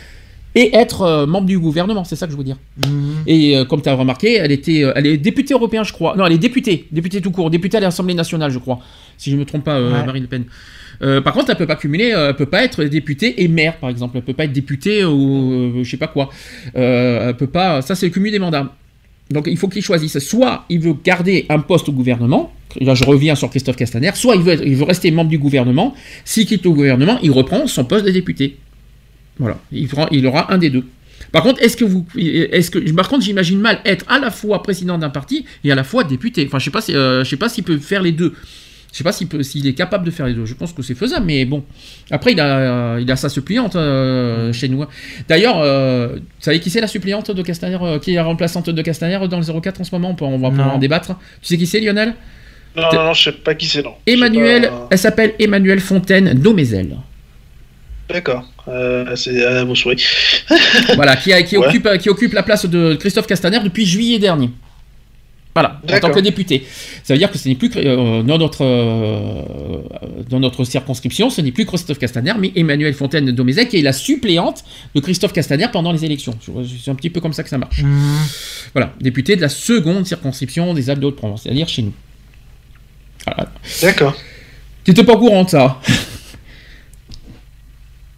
et 0.54 0.74
être 0.74 1.02
euh, 1.02 1.26
membre 1.26 1.46
du 1.46 1.58
gouvernement, 1.58 2.02
c'est 2.04 2.16
ça 2.16 2.26
que 2.26 2.32
je 2.32 2.36
veux 2.38 2.42
dire. 2.42 2.56
Et 3.28 3.56
euh, 3.56 3.64
comme 3.64 3.80
tu 3.82 3.88
as 3.90 3.94
remarqué, 3.94 4.36
elle 4.36 4.50
était, 4.50 4.82
euh, 4.82 4.92
elle 4.96 5.06
est 5.06 5.18
députée 5.18 5.54
européenne, 5.54 5.84
je 5.84 5.92
crois. 5.92 6.16
Non, 6.16 6.26
elle 6.26 6.32
est 6.32 6.38
députée, 6.38 6.86
députée 6.90 7.20
tout 7.20 7.30
court, 7.30 7.48
députée 7.50 7.76
à 7.76 7.80
l'Assemblée 7.80 8.14
nationale, 8.14 8.50
je 8.50 8.58
crois, 8.58 8.80
si 9.18 9.30
je 9.30 9.36
ne 9.36 9.40
me 9.40 9.44
trompe 9.46 9.62
pas, 9.64 9.76
euh, 9.76 9.92
Ouais. 9.92 10.04
Marine 10.06 10.22
Le 10.22 10.28
Pen. 10.28 10.44
Euh, 11.02 11.20
par 11.20 11.32
contre, 11.32 11.50
elle 11.50 11.56
peut 11.56 11.66
pas 11.66 11.76
cumuler, 11.76 12.12
euh, 12.12 12.30
elle 12.30 12.36
peut 12.36 12.46
pas 12.46 12.64
être 12.64 12.82
députée 12.84 13.42
et 13.42 13.48
maire, 13.48 13.76
par 13.76 13.90
exemple. 13.90 14.16
Elle 14.16 14.24
peut 14.24 14.34
pas 14.34 14.44
être 14.44 14.52
députée 14.52 15.04
ou 15.04 15.52
euh, 15.52 15.84
je 15.84 15.90
sais 15.90 15.96
pas 15.96 16.08
quoi. 16.08 16.30
Elle 16.74 17.36
peut 17.36 17.46
pas. 17.46 17.82
Ça, 17.82 17.94
c'est 17.94 18.06
le 18.06 18.12
cumul 18.12 18.32
des 18.32 18.38
mandats. 18.38 18.74
Donc, 19.30 19.46
il 19.46 19.56
faut 19.56 19.68
qu'il 19.68 19.82
choisisse. 19.82 20.18
Soit 20.18 20.64
il 20.68 20.80
veut 20.80 20.94
garder 21.04 21.46
un 21.48 21.58
poste 21.60 21.88
au 21.88 21.92
gouvernement. 21.92 22.52
Là, 22.80 22.94
je 22.94 23.04
reviens 23.04 23.34
sur 23.34 23.50
Christophe 23.50 23.76
Castaner. 23.76 24.10
Soit 24.14 24.36
il 24.36 24.42
veut, 24.42 24.84
rester 24.84 25.10
membre 25.10 25.30
du 25.30 25.38
gouvernement. 25.38 25.94
S'il 26.24 26.46
quitte 26.46 26.64
le 26.64 26.70
gouvernement, 26.70 27.18
il 27.22 27.30
reprend 27.30 27.66
son 27.66 27.84
poste 27.84 28.04
de 28.04 28.10
député. 28.10 28.56
Voilà. 29.38 29.58
Il, 29.70 30.26
aura 30.26 30.52
un 30.52 30.58
des 30.58 30.70
deux. 30.70 30.84
Par 31.30 31.42
contre, 31.42 31.62
est-ce 31.62 31.76
que 31.76 31.84
vous, 31.84 32.06
est-ce 32.16 32.70
que, 32.70 32.78
par 32.92 33.08
contre, 33.08 33.22
j'imagine 33.22 33.60
mal 33.60 33.80
être 33.84 34.04
à 34.08 34.18
la 34.18 34.30
fois 34.30 34.62
président 34.62 34.98
d'un 34.98 35.10
parti 35.10 35.44
et 35.62 35.70
à 35.70 35.74
la 35.74 35.84
fois 35.84 36.04
député? 36.04 36.44
Enfin, 36.46 36.58
je 36.58 36.64
sais 36.64 36.70
pas, 36.70 36.80
si, 36.80 36.92
je 36.92 37.24
sais 37.24 37.36
pas 37.36 37.48
s'il 37.48 37.64
peut 37.64 37.78
faire 37.78 38.02
les 38.02 38.12
deux. 38.12 38.34
Je 38.98 39.04
sais 39.04 39.04
pas 39.04 39.12
s'il 39.12 39.28
peut, 39.28 39.44
s'il 39.44 39.64
est 39.64 39.74
capable 39.74 40.04
de 40.04 40.10
faire 40.10 40.26
les 40.26 40.34
deux. 40.34 40.44
Je 40.44 40.54
pense 40.54 40.72
que 40.72 40.82
c'est 40.82 40.96
faisable, 40.96 41.24
mais 41.24 41.44
bon. 41.44 41.62
Après, 42.10 42.32
il 42.32 42.40
a, 42.40 42.98
il 42.98 43.08
a 43.08 43.14
sa 43.14 43.28
suppliante 43.28 43.76
euh, 43.76 44.52
chez 44.52 44.68
nous. 44.68 44.84
D'ailleurs, 45.28 45.60
euh, 45.60 46.16
vous 46.16 46.20
savez 46.40 46.58
qui 46.58 46.68
c'est 46.68 46.80
la 46.80 46.88
suppliante 46.88 47.30
de 47.30 47.42
Castaner, 47.42 47.78
euh, 47.80 48.00
qui 48.00 48.10
est 48.10 48.16
la 48.16 48.24
remplaçante 48.24 48.68
de 48.70 48.82
Castaner 48.82 49.20
dans 49.30 49.38
le 49.38 49.60
04 49.60 49.80
en 49.80 49.84
ce 49.84 49.94
moment? 49.94 50.10
On, 50.10 50.14
peut, 50.16 50.24
on 50.24 50.36
va 50.38 50.48
pouvoir 50.50 50.74
en 50.74 50.78
débattre. 50.78 51.10
Tu 51.42 51.46
sais 51.46 51.56
qui 51.56 51.68
c'est, 51.68 51.78
Lionel? 51.78 52.14
Non, 52.76 52.82
non, 52.92 53.04
non, 53.04 53.12
je 53.12 53.22
sais 53.22 53.32
pas 53.32 53.54
qui 53.54 53.66
c'est, 53.66 53.84
non. 53.84 53.92
Emmanuel, 54.04 54.62
pas. 54.62 54.88
elle 54.90 54.98
s'appelle 54.98 55.34
Emmanuel 55.38 55.78
Fontaine 55.78 56.34
Domézel. 56.34 56.96
D'accord. 58.08 58.50
Euh, 58.66 59.14
c'est 59.14 59.44
à 59.44 59.62
vos 59.64 59.76
souhaits. 59.76 60.00
voilà, 60.96 61.14
qui, 61.14 61.32
a- 61.32 61.42
qui 61.44 61.56
Ouais. 61.58 61.66
occupe, 61.68 61.88
qui 61.98 62.08
occupe 62.08 62.32
la 62.32 62.42
place 62.42 62.66
de 62.66 62.94
Christophe 62.96 63.28
Castaner 63.28 63.60
depuis 63.62 63.86
juillet 63.86 64.18
dernier. 64.18 64.50
Voilà, 65.54 65.80
en 65.92 65.98
tant 65.98 66.10
que 66.10 66.20
député. 66.20 66.64
Ça 67.02 67.14
veut 67.14 67.18
dire 67.18 67.30
que 67.30 67.38
ce 67.38 67.48
n'est 67.48 67.56
plus 67.56 67.70
euh, 67.76 68.22
dans 68.22 68.38
notre 68.38 68.64
euh, 68.64 69.42
dans 70.28 70.38
notre 70.38 70.64
circonscription, 70.64 71.30
ce 71.30 71.40
n'est 71.40 71.50
plus 71.50 71.66
Christophe 71.66 71.98
Castaner, 71.98 72.34
mais 72.38 72.52
Emmanuel 72.54 72.94
Fontaine 72.94 73.30
Domézel 73.32 73.68
qui 73.68 73.78
est 73.78 73.82
la 73.82 73.92
suppléante 73.92 74.62
de 74.94 75.00
Christophe 75.00 75.32
Castaner 75.32 75.66
pendant 75.72 75.90
les 75.90 76.04
élections. 76.04 76.38
C'est 76.40 76.90
un 76.90 76.94
petit 76.94 77.10
peu 77.10 77.20
comme 77.20 77.32
ça 77.32 77.42
que 77.42 77.48
ça 77.48 77.58
marche. 77.58 77.82
Voilà, 78.72 78.94
député 79.00 79.34
de 79.34 79.40
la 79.40 79.48
seconde 79.48 80.06
circonscription 80.06 80.74
des 80.74 80.90
Alpes 80.90 81.00
de 81.00 81.06
Haute-Provence, 81.06 81.42
c'est-à-dire 81.42 81.68
chez 81.68 81.82
nous. 81.82 81.94
Voilà. 83.26 83.50
D'accord. 83.82 84.14
Tu 84.84 84.92
n'étais 84.92 85.04
pas 85.04 85.14
au 85.14 85.18
courant 85.18 85.44
de 85.44 85.50
ça 85.50 85.80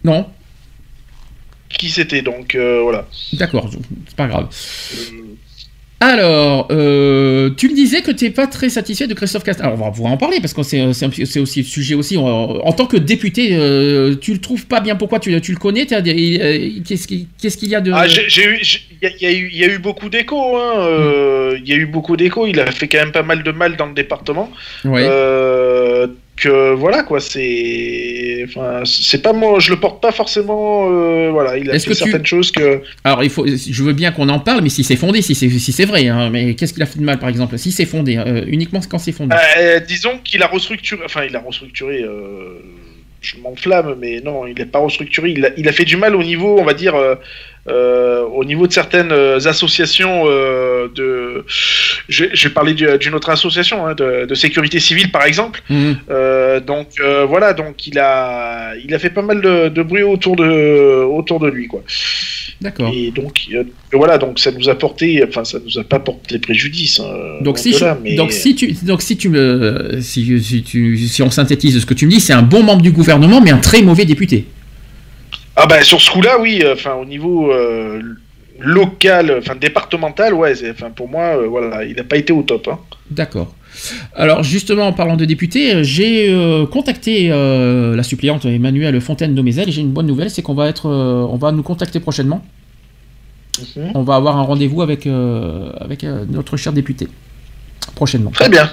Non 0.03 0.27
Qui 1.69 1.89
c'était 1.89 2.21
donc 2.21 2.55
euh, 2.55 2.81
voilà. 2.83 3.07
D'accord, 3.33 3.69
c'est 4.07 4.15
pas 4.15 4.27
grave. 4.27 4.47
Alors, 6.03 6.67
euh, 6.71 7.51
tu 7.55 7.69
me 7.69 7.75
disais 7.75 8.01
que 8.01 8.09
tu 8.09 8.25
n'es 8.25 8.31
pas 8.31 8.47
très 8.47 8.69
satisfait 8.69 9.05
de 9.05 9.13
Christophe 9.13 9.43
Castaner. 9.43 9.67
Alors, 9.69 9.79
on 9.81 9.85
va 9.85 9.91
pouvoir 9.91 10.11
en 10.11 10.17
parler 10.17 10.39
parce 10.41 10.51
que 10.53 10.63
c'est 10.63 10.83
aussi 11.39 11.59
le 11.59 11.65
sujet 11.65 11.93
aussi. 11.93 12.17
En, 12.17 12.23
en 12.23 12.73
tant 12.73 12.87
que 12.87 12.97
député, 12.97 13.49
euh, 13.51 14.15
tu 14.15 14.33
le 14.33 14.39
trouves 14.41 14.65
pas 14.65 14.79
bien. 14.79 14.95
Pourquoi 14.95 15.19
tu, 15.19 15.39
tu 15.41 15.51
le 15.51 15.59
connais 15.59 15.85
euh, 15.93 16.69
Qu'est-ce 16.83 17.07
qu'il 17.57 17.69
y 17.69 17.75
a 17.75 17.81
de. 17.81 17.91
Ah, 17.93 18.07
il 18.07 18.13
y, 19.03 19.05
a- 19.05 19.09
il 19.19 19.21
y 19.21 19.25
eu, 19.37 19.49
il 19.53 19.59
y 19.59 19.63
a 19.63 19.67
eu 19.67 19.77
beaucoup 19.77 20.09
d'échos. 20.09 20.57
hein, 20.57 20.73
euh, 20.79 21.57
Il 21.63 21.69
y 21.69 21.73
a 21.73 21.75
eu 21.75 21.85
beaucoup 21.85 22.17
d'échos. 22.17 22.47
Il 22.47 22.59
a 22.59 22.71
fait 22.71 22.87
quand 22.87 22.97
même 22.97 23.11
pas 23.11 23.21
mal 23.23 23.43
de 23.43 23.51
mal 23.51 23.75
dans 23.77 23.85
le 23.85 23.93
département. 23.93 24.49
Ouais. 24.83 25.07
Euh, 26.45 26.71
que 26.71 26.75
voilà 26.75 27.03
quoi, 27.03 27.19
c'est, 27.19 28.45
enfin, 28.47 28.81
c'est 28.85 29.21
pas 29.21 29.33
moi. 29.33 29.59
Je 29.59 29.69
le 29.71 29.79
porte 29.79 30.01
pas 30.01 30.11
forcément. 30.11 30.89
euh, 30.91 31.29
voilà, 31.31 31.57
il 31.57 31.69
a 31.69 31.73
Est-ce 31.75 31.85
fait 31.85 31.91
que 31.93 31.97
tu- 31.97 32.03
certaines 32.03 32.25
choses 32.25 32.51
que. 32.51 32.81
Alors, 33.03 33.23
il 33.23 33.29
faut, 33.29 33.45
je 33.47 33.83
veux 33.83 33.93
bien 33.93 34.11
qu'on 34.11 34.29
en 34.29 34.39
parle, 34.39 34.61
mais 34.61 34.69
si 34.69 34.83
c'est 34.83 34.95
fondé, 34.95 35.21
si 35.21 35.35
c'est 35.35 35.49
si 35.49 35.71
c'est 35.71 35.85
vrai. 35.85 36.07
hein, 36.07 36.29
mais 36.29 36.55
qu'est-ce 36.55 36.73
qu'il 36.73 36.83
a 36.83 36.85
fait 36.85 36.99
de 36.99 37.03
mal, 37.03 37.19
par 37.19 37.29
exemple 37.29 37.57
Si 37.57 37.71
c'est 37.71 37.85
fondé, 37.85 38.17
euh, 38.17 38.43
uniquement 38.47 38.79
quand 38.89 38.99
c'est 38.99 39.11
fondé? 39.11 39.35
Euh, 39.59 39.79
disons 39.79 40.17
qu'il 40.23 40.41
a 40.43 40.47
restructuré. 40.47 41.01
Enfin, 41.05 41.23
il 41.29 41.35
a 41.35 41.39
restructuré. 41.39 42.03
Je 43.21 43.37
m'enflamme, 43.37 43.95
mais 43.99 44.19
non, 44.21 44.47
il 44.47 44.55
n'est 44.57 44.65
pas 44.65 44.79
restructuré. 44.79 45.29
Il 45.31 45.45
a, 45.45 45.49
il 45.55 45.69
a 45.69 45.71
fait 45.71 45.85
du 45.85 45.95
mal 45.95 46.15
au 46.15 46.23
niveau, 46.23 46.57
on 46.59 46.63
va 46.63 46.73
dire, 46.73 46.95
euh, 46.95 47.15
euh, 47.69 48.23
au 48.23 48.43
niveau 48.43 48.65
de 48.65 48.73
certaines 48.73 49.11
euh, 49.11 49.37
associations 49.45 50.23
euh, 50.25 50.87
de. 50.95 51.45
Je, 52.09 52.25
je 52.33 52.47
vais 52.47 52.53
parler 52.53 52.73
du- 52.73 52.97
d'une 52.97 53.13
autre 53.13 53.29
association 53.29 53.85
hein, 53.85 53.93
de, 53.93 54.25
de 54.25 54.33
sécurité 54.35 54.79
civile, 54.79 55.11
par 55.11 55.23
exemple. 55.25 55.61
Mhm. 55.69 55.97
Donc 56.65 56.87
voilà, 57.27 57.53
donc 57.53 57.85
il 57.87 57.99
a, 57.99 58.73
il 58.83 58.93
a 58.95 58.99
fait 58.99 59.11
pas 59.11 59.21
mal 59.21 59.39
de, 59.41 59.69
de 59.69 59.83
bruit 59.83 60.03
autour 60.03 60.35
de, 60.35 61.03
autour 61.03 61.39
de 61.39 61.47
lui, 61.49 61.67
quoi. 61.67 61.83
D'accord. 62.61 62.91
Et 62.93 63.09
donc 63.09 63.33
euh, 63.53 63.63
voilà, 63.91 64.19
donc 64.19 64.37
ça 64.39 64.51
nous 64.51 64.69
a 64.69 64.75
porté, 64.75 65.23
enfin 65.27 65.43
ça 65.43 65.57
nous 65.65 65.79
a 65.79 65.83
pas 65.83 65.99
porté 65.99 66.37
préjudice. 66.37 66.99
hein, 66.99 67.39
Donc 67.41 67.57
si, 67.57 67.73
mais- 68.03 68.15
donc 68.15 68.31
si 68.31 68.53
tu 68.55 68.73
donc 68.83 69.01
si 69.01 69.17
tu 69.17 69.29
me 69.29 69.99
si, 70.01 70.39
si 70.43 70.61
tu 70.61 70.97
si 70.97 71.23
on 71.23 71.31
synthétise 71.31 71.79
ce 71.79 71.85
que 71.87 71.95
tu 71.95 72.05
me 72.05 72.11
dis, 72.11 72.19
c'est 72.19 72.33
un 72.33 72.43
bon 72.43 72.61
membre 72.61 72.83
du 72.83 72.91
gouvernement, 72.91 73.41
mais 73.41 73.49
un 73.51 73.57
très 73.57 73.81
mauvais 73.81 74.05
député. 74.05 74.45
Ah 75.55 75.65
bah 75.65 75.81
sur 75.83 75.99
ce 75.99 76.11
coup-là, 76.11 76.39
oui. 76.39 76.63
Enfin, 76.71 76.93
au 76.95 77.05
niveau 77.05 77.51
euh, 77.51 77.99
local, 78.59 79.35
enfin 79.39 79.55
départemental, 79.55 80.33
ouais. 80.33 80.53
Enfin, 80.71 80.91
pour 80.91 81.09
moi, 81.09 81.37
euh, 81.37 81.47
voilà, 81.47 81.83
il 81.83 81.95
n'a 81.95 82.03
pas 82.03 82.17
été 82.17 82.31
au 82.31 82.43
top. 82.43 82.67
Hein. 82.71 82.79
D'accord. 83.09 83.53
Alors 84.15 84.43
justement, 84.43 84.87
en 84.87 84.93
parlant 84.93 85.15
de 85.15 85.25
député, 85.25 85.75
euh, 85.75 85.83
j'ai 85.83 86.29
euh, 86.29 86.65
contacté 86.65 87.31
euh, 87.31 87.95
la 87.95 88.03
suppléante 88.03 88.45
Emmanuelle 88.45 88.99
Fontaine 89.01 89.35
Domézel 89.35 89.69
et 89.69 89.71
j'ai 89.71 89.81
une 89.81 89.91
bonne 89.91 90.07
nouvelle, 90.07 90.29
c'est 90.29 90.41
qu'on 90.41 90.53
va 90.53 90.67
être, 90.67 90.87
euh, 90.87 91.25
on 91.29 91.37
va 91.37 91.51
nous 91.51 91.63
contacter 91.63 91.99
prochainement. 91.99 92.43
On 93.93 94.03
va 94.03 94.15
avoir 94.15 94.37
un 94.37 94.43
rendez-vous 94.43 94.81
avec 94.81 95.05
avec 95.07 96.03
notre 96.03 96.55
cher 96.55 96.71
député 96.71 97.09
prochainement. 97.95 98.31
Très 98.31 98.47
bien. 98.47 98.71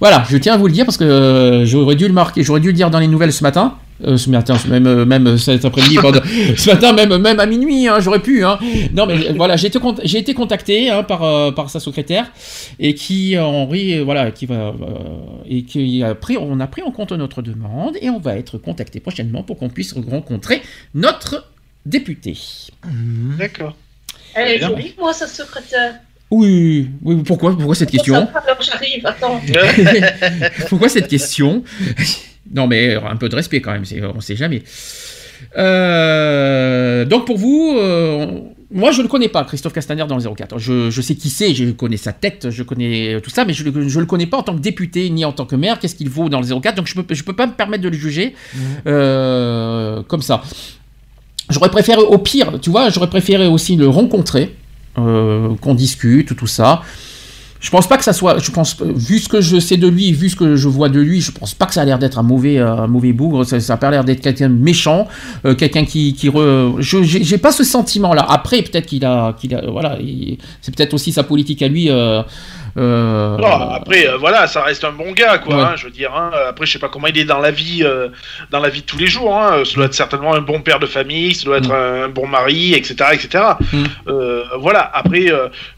Voilà, 0.00 0.24
je 0.28 0.36
tiens 0.36 0.54
à 0.54 0.56
vous 0.56 0.66
le 0.66 0.72
dire 0.72 0.84
parce 0.84 0.96
que 0.96 1.62
j'aurais 1.64 1.94
dû 1.94 2.08
le 2.08 2.12
marquer, 2.12 2.42
j'aurais 2.42 2.60
dû 2.60 2.66
le 2.68 2.72
dire 2.72 2.90
dans 2.90 2.98
les 2.98 3.06
nouvelles 3.06 3.32
ce 3.32 3.44
matin. 3.44 3.76
Euh, 4.04 4.16
ce 4.16 4.30
matin, 4.30 4.56
même, 4.68 4.86
euh, 4.86 5.04
même 5.04 5.36
cet 5.38 5.64
après-midi, 5.64 5.96
pardon. 6.02 6.20
ce 6.56 6.70
matin, 6.70 6.92
même, 6.92 7.16
même 7.18 7.40
à 7.40 7.46
minuit, 7.46 7.88
hein, 7.88 7.98
j'aurais 7.98 8.20
pu. 8.20 8.44
Hein. 8.44 8.58
Non, 8.94 9.06
mais 9.06 9.30
euh, 9.30 9.32
voilà, 9.36 9.56
j'ai 9.56 9.66
été, 9.66 9.78
j'ai 10.04 10.18
été 10.18 10.34
contacté 10.34 10.88
hein, 10.88 11.02
par, 11.02 11.24
euh, 11.24 11.50
par 11.50 11.68
sa 11.68 11.80
secrétaire 11.80 12.30
et 12.78 12.94
qui, 12.94 13.36
euh, 13.36 13.42
Henri, 13.42 13.98
euh, 13.98 14.04
voilà, 14.04 14.30
qui 14.30 14.46
va 14.46 14.68
euh, 14.68 14.74
et 15.48 15.64
qui 15.64 16.02
a 16.04 16.14
pris, 16.14 16.36
on 16.36 16.60
a 16.60 16.66
pris 16.68 16.82
en 16.82 16.92
compte 16.92 17.10
notre 17.12 17.42
demande 17.42 17.96
et 18.00 18.08
on 18.08 18.20
va 18.20 18.36
être 18.36 18.56
contacté 18.58 19.00
prochainement 19.00 19.42
pour 19.42 19.58
qu'on 19.58 19.68
puisse 19.68 19.94
rencontrer 19.94 20.62
notre 20.94 21.50
député. 21.84 22.36
D'accord. 23.36 23.76
Elle 24.34 24.48
est 24.48 24.58
jolie, 24.60 24.94
moi, 24.98 25.12
sa 25.12 25.26
secrétaire. 25.26 25.94
Oui, 26.30 26.90
oui. 27.02 27.22
Pourquoi, 27.24 27.56
pourquoi 27.56 27.74
cette 27.74 27.90
question 27.90 28.14
Alors 28.14 28.60
j'arrive, 28.60 29.04
attends. 29.06 29.40
Pourquoi 30.68 30.88
cette 30.88 31.08
question? 31.08 31.64
Non, 32.54 32.66
mais 32.66 32.94
un 32.94 33.16
peu 33.16 33.28
de 33.28 33.36
respect 33.36 33.60
quand 33.60 33.72
même, 33.72 33.84
on 34.12 34.16
ne 34.16 34.20
sait 34.20 34.36
jamais. 34.36 34.62
Euh, 35.56 37.04
donc 37.04 37.26
pour 37.26 37.38
vous, 37.38 37.76
euh, 37.78 38.40
moi 38.70 38.90
je 38.90 38.98
ne 38.98 39.02
le 39.04 39.08
connais 39.08 39.28
pas, 39.28 39.44
Christophe 39.44 39.72
Castaner 39.72 40.04
dans 40.08 40.16
le 40.16 40.34
04. 40.34 40.58
Je, 40.58 40.90
je 40.90 41.02
sais 41.02 41.14
qui 41.14 41.30
c'est, 41.30 41.54
je 41.54 41.70
connais 41.70 41.96
sa 41.96 42.12
tête, 42.12 42.50
je 42.50 42.62
connais 42.62 43.20
tout 43.20 43.30
ça, 43.30 43.44
mais 43.44 43.52
je 43.52 43.64
ne 43.68 44.00
le 44.00 44.06
connais 44.06 44.26
pas 44.26 44.38
en 44.38 44.42
tant 44.42 44.54
que 44.54 44.60
député 44.60 45.08
ni 45.10 45.24
en 45.24 45.32
tant 45.32 45.46
que 45.46 45.56
maire. 45.56 45.78
Qu'est-ce 45.78 45.94
qu'il 45.94 46.10
vaut 46.10 46.28
dans 46.28 46.40
le 46.40 46.46
04 46.60 46.74
Donc 46.74 46.86
je 46.86 46.98
ne 46.98 47.02
peux, 47.02 47.14
je 47.14 47.22
peux 47.22 47.36
pas 47.36 47.46
me 47.46 47.52
permettre 47.52 47.82
de 47.82 47.88
le 47.88 47.96
juger 47.96 48.34
euh, 48.86 50.02
comme 50.04 50.22
ça. 50.22 50.42
J'aurais 51.50 51.70
préféré, 51.70 52.02
au 52.02 52.18
pire, 52.18 52.60
tu 52.60 52.68
vois, 52.70 52.90
j'aurais 52.90 53.08
préféré 53.08 53.46
aussi 53.46 53.76
le 53.76 53.88
rencontrer, 53.88 54.54
euh, 54.98 55.54
qu'on 55.60 55.74
discute, 55.74 56.36
tout 56.36 56.46
ça. 56.46 56.82
Je 57.60 57.70
pense 57.70 57.88
pas 57.88 57.96
que 57.98 58.04
ça 58.04 58.12
soit, 58.12 58.38
je 58.38 58.50
pense, 58.52 58.76
vu 58.80 59.18
ce 59.18 59.28
que 59.28 59.40
je 59.40 59.58
sais 59.58 59.76
de 59.76 59.88
lui, 59.88 60.12
vu 60.12 60.28
ce 60.28 60.36
que 60.36 60.54
je 60.54 60.68
vois 60.68 60.88
de 60.88 61.00
lui, 61.00 61.20
je 61.20 61.32
pense 61.32 61.54
pas 61.54 61.66
que 61.66 61.74
ça 61.74 61.82
a 61.82 61.84
l'air 61.84 61.98
d'être 61.98 62.18
un 62.18 62.22
mauvais, 62.22 62.58
euh, 62.58 62.72
un 62.84 62.86
mauvais 62.86 63.12
bougre. 63.12 63.44
Ça, 63.44 63.58
ça 63.58 63.74
a 63.74 63.76
pas 63.76 63.90
l'air 63.90 64.04
d'être 64.04 64.20
quelqu'un 64.20 64.48
de 64.48 64.54
méchant, 64.54 65.08
euh, 65.44 65.54
quelqu'un 65.56 65.84
qui, 65.84 66.14
qui 66.14 66.30
je, 66.78 67.02
j'ai 67.02 67.38
pas 67.38 67.50
ce 67.50 67.64
sentiment-là. 67.64 68.24
Après, 68.28 68.62
peut-être 68.62 68.86
qu'il 68.86 69.04
a, 69.04 69.32
qu'il 69.32 69.54
a, 69.56 69.68
voilà, 69.70 69.98
il- 70.00 70.38
c'est 70.60 70.72
peut-être 70.74 70.94
aussi 70.94 71.10
sa 71.12 71.24
politique 71.24 71.60
à 71.62 71.68
lui. 71.68 71.90
euh, 71.90 72.22
euh, 72.78 73.36
Non, 73.36 73.70
après, 73.72 74.06
euh, 74.08 74.16
voilà, 74.16 74.46
ça 74.46 74.62
reste 74.62 74.84
un 74.84 74.92
bon 74.92 75.12
gars, 75.12 75.38
quoi. 75.38 75.56
Ouais. 75.56 75.62
hein, 75.62 75.72
je 75.76 75.84
veux 75.86 75.90
dire. 75.90 76.14
hein. 76.14 76.30
Après, 76.48 76.64
je 76.66 76.72
sais 76.72 76.78
pas 76.78 76.88
comment 76.88 77.06
il 77.08 77.18
est 77.18 77.24
dans 77.24 77.40
la 77.40 77.50
vie, 77.50 77.80
euh, 77.82 78.08
dans 78.50 78.60
la 78.60 78.68
vie 78.68 78.80
de 78.82 78.86
tous 78.86 78.98
les 78.98 79.06
jours. 79.08 79.36
Hein. 79.36 79.62
Ça 79.64 79.74
doit 79.74 79.86
être 79.86 79.94
certainement 79.94 80.34
un 80.34 80.40
bon 80.40 80.60
père 80.60 80.78
de 80.78 80.86
famille, 80.86 81.34
ça 81.34 81.44
doit 81.44 81.58
être 81.58 81.68
Mm. 81.70 82.04
un 82.04 82.08
bon 82.08 82.26
mari, 82.26 82.74
etc., 82.74 82.94
etc. 83.12 83.44
Euh, 84.06 84.44
voilà. 84.58 84.90
Après, 84.94 85.26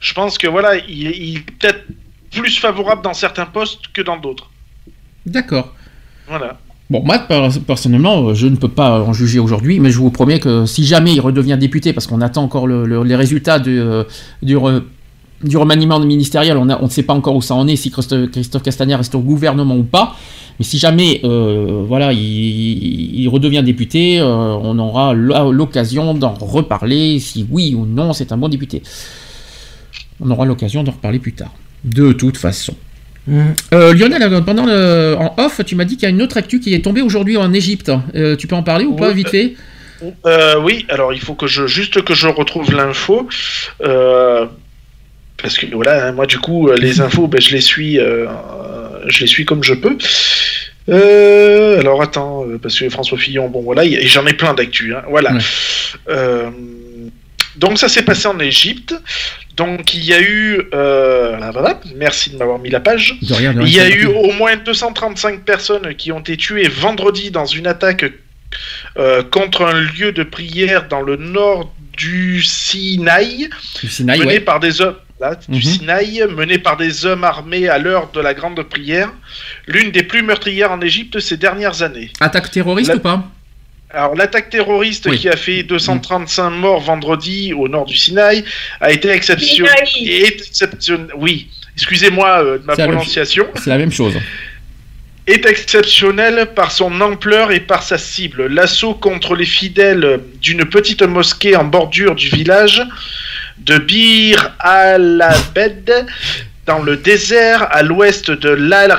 je 0.01 0.13
pense 0.15 0.39
que 0.39 0.47
voilà, 0.47 0.77
il, 0.77 1.11
il 1.11 1.37
est 1.39 1.51
peut-être 1.59 1.85
plus 2.31 2.59
favorable 2.59 3.03
dans 3.03 3.15
certains 3.15 3.47
postes 3.47 3.81
que 3.93 4.03
dans 4.03 4.17
d'autres. 4.17 4.51
D'accord. 5.27 5.75
Voilà. 6.29 6.59
Bon, 6.89 7.03
moi, 7.05 7.19
per- 7.21 7.49
personnellement, 7.67 8.35
je 8.35 8.49
ne 8.49 8.57
peux 8.57 8.69
pas 8.69 9.01
en 9.01 9.13
juger 9.13 9.39
aujourd'hui, 9.39 9.79
mais 9.79 9.91
je 9.91 9.99
vous 9.99 10.11
promets 10.11 10.41
que 10.41 10.67
si 10.67 10.85
jamais 10.85 11.13
il 11.13 11.21
redevient 11.21 11.57
député, 11.59 11.93
parce 11.93 12.07
qu'on 12.09 12.21
attend 12.21 12.43
encore 12.43 12.67
le- 12.67 12.85
le- 12.85 13.05
les 13.05 13.15
résultats 13.15 13.59
du, 13.61 13.81
du, 14.43 14.57
du 15.43 15.57
remaniement 15.57 15.99
ministériel, 16.01 16.57
on, 16.57 16.69
a- 16.69 16.79
on 16.81 16.85
ne 16.85 16.91
sait 16.91 17.03
pas 17.03 17.15
encore 17.15 17.35
où 17.37 17.43
ça 17.43 17.55
en 17.55 17.67
est, 17.67 17.77
si 17.77 17.91
Christophe, 17.91 18.63
Castaner 18.63 18.95
reste 18.95 19.15
au 19.15 19.21
gouvernement 19.21 19.77
ou 19.77 19.85
pas. 19.85 20.15
Mais 20.59 20.65
si 20.65 20.79
jamais, 20.79 21.21
euh, 21.25 21.83
voilà, 21.87 22.13
il, 22.13 22.21
il 23.21 23.29
redevient 23.29 23.63
député, 23.63 24.21
euh, 24.21 24.25
on 24.27 24.79
aura 24.79 25.15
l'o- 25.15 25.51
l'occasion 25.53 26.13
d'en 26.13 26.35
reparler, 26.35 27.19
si 27.19 27.47
oui 27.51 27.75
ou 27.75 27.87
non 27.87 28.13
c'est 28.13 28.33
un 28.33 28.37
bon 28.37 28.49
député. 28.49 28.83
On 30.21 30.31
aura 30.31 30.45
l'occasion 30.45 30.83
d'en 30.83 30.93
reparler 30.93 31.19
plus 31.19 31.33
tard. 31.33 31.53
De 31.85 32.13
toute 32.13 32.37
façon. 32.37 32.75
Euh, 33.73 33.95
Lionel, 33.95 34.43
pendant 34.45 34.67
le, 34.67 35.17
en 35.19 35.35
off, 35.39 35.61
tu 35.65 35.77
m'as 35.77 35.85
dit 35.87 35.95
qu'il 35.97 36.03
y 36.03 36.07
a 36.07 36.11
une 36.11 36.21
autre 36.21 36.37
actu 36.37 36.61
qui 36.61 36.75
est 36.75 36.81
tombée 36.85 37.01
aujourd'hui 37.01 37.37
en 37.39 37.53
Égypte. 37.55 37.91
Tu 38.39 38.47
peux 38.47 38.57
en 38.57 38.63
parler 38.63 38.85
ou 38.85 38.95
pas, 38.97 39.13
vite 39.13 39.29
fait? 39.29 39.55
Oui, 40.63 40.85
alors 40.91 41.13
il 41.15 41.21
faut 41.21 41.35
que 41.35 41.47
je 41.47 41.67
juste 41.67 42.03
que 42.03 42.15
je 42.15 42.29
retrouve 42.29 42.71
l'info. 42.73 43.29
Parce 45.43 45.57
que 45.59 45.67
voilà, 45.73 46.07
hein, 46.09 46.13
moi 46.13 46.27
du 46.27 46.39
coup, 46.39 46.69
euh, 46.69 46.77
les 46.77 47.01
infos, 47.07 47.27
ben, 47.27 47.41
je 47.41 47.53
les 47.53 47.61
suis, 47.61 47.99
euh, 47.99 48.27
je 49.09 49.21
les 49.21 49.27
suis 49.27 49.45
comme 49.45 49.63
je 49.63 49.75
peux. 49.75 49.97
Euh, 50.89 51.79
alors 51.79 52.03
attends, 52.03 52.45
parce 52.63 52.79
que 52.79 52.89
François 52.89 53.19
Fillon, 53.19 53.49
bon 53.49 53.63
voilà, 53.63 53.83
j'en 54.07 54.27
ai 54.27 54.33
plein 54.33 54.55
d'actu. 54.55 54.95
hein, 54.95 55.03
voilà. 55.09 55.33
Euh, 56.09 56.51
donc 57.57 57.79
ça 57.79 57.89
s'est 57.89 58.03
passé 58.03 58.27
en 58.27 58.39
Égypte. 58.39 58.95
Donc 59.57 59.95
il 59.95 60.05
y 60.05 60.15
a 60.15 60.21
eu, 60.21 60.63
euh, 60.73 61.37
là, 61.39 61.81
merci 61.97 62.31
de 62.31 62.37
m'avoir 62.37 62.59
mis 62.59 62.71
la 62.71 62.81
page. 62.81 63.17
De 63.23 63.35
rien, 63.35 63.53
de 63.53 63.59
rien, 63.61 63.67
il 63.67 63.75
y 63.75 63.81
a 63.81 63.89
eu 63.91 64.07
au 64.07 64.33
moins 64.33 64.57
235 64.57 65.45
personnes 65.45 65.95
qui 65.95 66.13
ont 66.13 66.21
été 66.21 66.37
tuées 66.37 66.69
vendredi 66.69 67.31
dans 67.31 67.47
une 67.47 67.67
attaque 67.67 68.07
euh, 68.97 69.23
contre 69.23 69.63
un 69.67 69.81
lieu 69.81 70.13
de 70.13 70.23
prière 70.23 70.89
dans 70.89 71.03
le 71.03 71.17
nord 71.17 71.73
du 71.97 72.43
Sinaï, 72.43 73.51
Du 73.81 73.89
Sinaï, 73.89 74.25
ouais. 74.25 74.41
par 74.41 74.59
des 74.59 74.81
hommes. 74.81 74.97
Là, 75.21 75.35
du 75.49 75.57
Mhm. 75.59 75.63
Sinaï, 75.63 76.25
mené 76.35 76.59
par 76.59 76.77
des 76.77 77.05
hommes 77.07 77.25
armés 77.25 77.69
à 77.69 77.79
l'heure 77.79 78.11
de 78.13 78.21
la 78.21 78.33
grande 78.35 78.63
prière, 78.63 79.13
l'une 79.67 79.91
des 79.91 80.03
plus 80.03 80.23
meurtrières 80.23 80.73
en 80.73 80.81
Égypte 80.81 81.21
ces 81.21 81.37
dernières 81.37 81.83
années. 81.83 82.11
Attaque 82.21 82.51
terroriste 82.51 82.89
La- 82.89 82.97
ou 82.97 83.01
pas 83.01 83.25
Alors, 83.93 84.15
l'attaque 84.15 84.51
terroriste 84.51 85.09
Oui. 85.11 85.19
qui 85.19 85.29
a 85.29 85.37
fait 85.37 85.63
235 85.65 86.51
morts 86.51 86.81
vendredi 86.81 87.53
au 87.53 87.67
nord 87.69 87.85
du 87.87 87.97
Sinaï 87.97 88.45
a 88.81 88.93
été 88.93 89.09
exceptionnelle. 89.11 89.75
Oui, 91.17 91.49
excusez-moi 91.75 92.43
euh, 92.45 92.59
de 92.59 92.65
ma 92.65 92.77
prononciation. 92.77 93.47
C'est 93.57 93.69
la 93.71 93.79
même 93.79 93.91
chose. 93.93 94.15
Est 95.27 95.45
exceptionnel 95.45 96.51
par 96.55 96.71
son 96.73 97.01
ampleur 97.01 97.51
et 97.53 97.61
par 97.61 97.83
sa 97.83 97.99
cible. 97.99 98.47
L'assaut 98.47 98.95
contre 98.95 99.35
les 99.35 99.45
fidèles 99.45 100.21
d'une 100.41 100.65
petite 100.65 101.03
mosquée 101.03 101.57
en 101.57 101.65
bordure 101.65 102.15
du 102.15 102.29
village 102.29 102.83
de 103.67 103.89
Bir 103.89 104.39
al-Abed 104.59 105.89
dans 106.67 106.83
le 106.83 106.97
désert 106.97 107.67
à 107.75 107.83
l'ouest 107.83 108.31
de 108.31 108.49
l'Al 108.51 108.91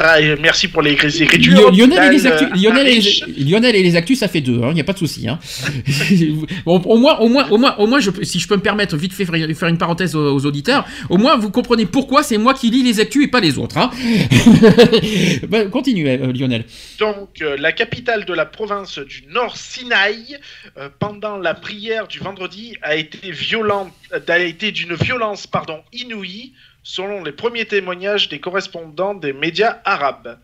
Merci 0.42 0.68
pour 0.68 0.82
les 0.82 0.92
écritures. 0.94 1.72
Lio- 1.72 1.88
Lionel, 1.88 2.12
et 2.12 2.18
les 2.18 2.28
actus, 2.28 2.48
Lionel, 2.62 2.88
et 2.88 2.92
Arish. 2.92 3.24
les, 3.28 3.44
Lionel 3.46 3.76
et 3.76 3.84
les 3.84 3.96
actus, 3.96 4.20
ça 4.20 4.28
fait 4.28 4.42
deux, 4.42 4.60
il 4.70 4.74
n'y 4.74 4.82
a 4.82 4.84
pas 4.84 4.94
de 4.94 4.98
souci. 4.98 5.28
Hein. 5.28 5.40
Bon, 6.66 6.80
au 6.80 6.98
moins, 6.98 7.18
au 7.20 7.30
moins, 7.30 7.48
au 7.50 7.58
moins, 7.58 7.76
au 7.78 7.88
moins 7.88 8.00
je, 8.00 8.10
peux- 8.10 8.24
si 8.24 8.40
je 8.40 8.48
peux 8.48 8.56
me 8.56 8.62
permettre 8.62 8.98
vite 8.98 9.14
fait 9.14 9.26
faire 9.26 9.70
une 9.70 9.78
parenthèse 9.78 10.16
aux, 10.16 10.36
aux 10.36 10.46
auditeurs, 10.46 10.86
au 11.10 11.18
moins 11.18 11.38
vous 11.38 11.50
comprenez 11.52 11.86
pourquoi 11.86 12.24
c'est 12.24 12.38
moi 12.38 12.54
qui 12.54 12.70
lis 12.70 12.84
les 12.84 13.00
actus 13.00 13.26
et 13.26 13.28
pas 13.28 13.40
les 13.40 13.58
autres. 13.58 13.78
Hein. 13.78 13.92
Bah, 15.48 15.66
continue, 15.66 16.08
euh, 16.08 16.32
Lionel. 16.34 16.66
Donc, 17.00 17.42
euh, 17.42 17.58
la 17.60 17.72
capitale 17.72 18.26
de 18.26 18.34
la 18.34 18.46
province 18.46 19.00
du 19.00 19.24
Nord 19.30 19.58
Sinaï, 19.58 20.38
euh, 20.78 20.90
pendant 21.00 21.38
la 21.38 21.54
prière 21.54 22.08
du 22.08 22.20
vendredi, 22.20 22.78
a 22.82 22.96
été 22.96 23.32
violente, 23.32 23.92
euh, 24.14 24.20
a 24.28 24.40
été 24.40 24.72
d'une 24.72 24.94
violence, 24.96 25.48
pardon, 25.48 25.80
inouïe, 25.94 26.54
selon 26.84 27.24
les 27.24 27.32
premiers 27.32 27.66
témoignages 27.66 28.30
des 28.30 28.40
correspondants 28.40 29.14
des 29.14 29.34
médias 29.34 29.82
arabes. 29.86 30.40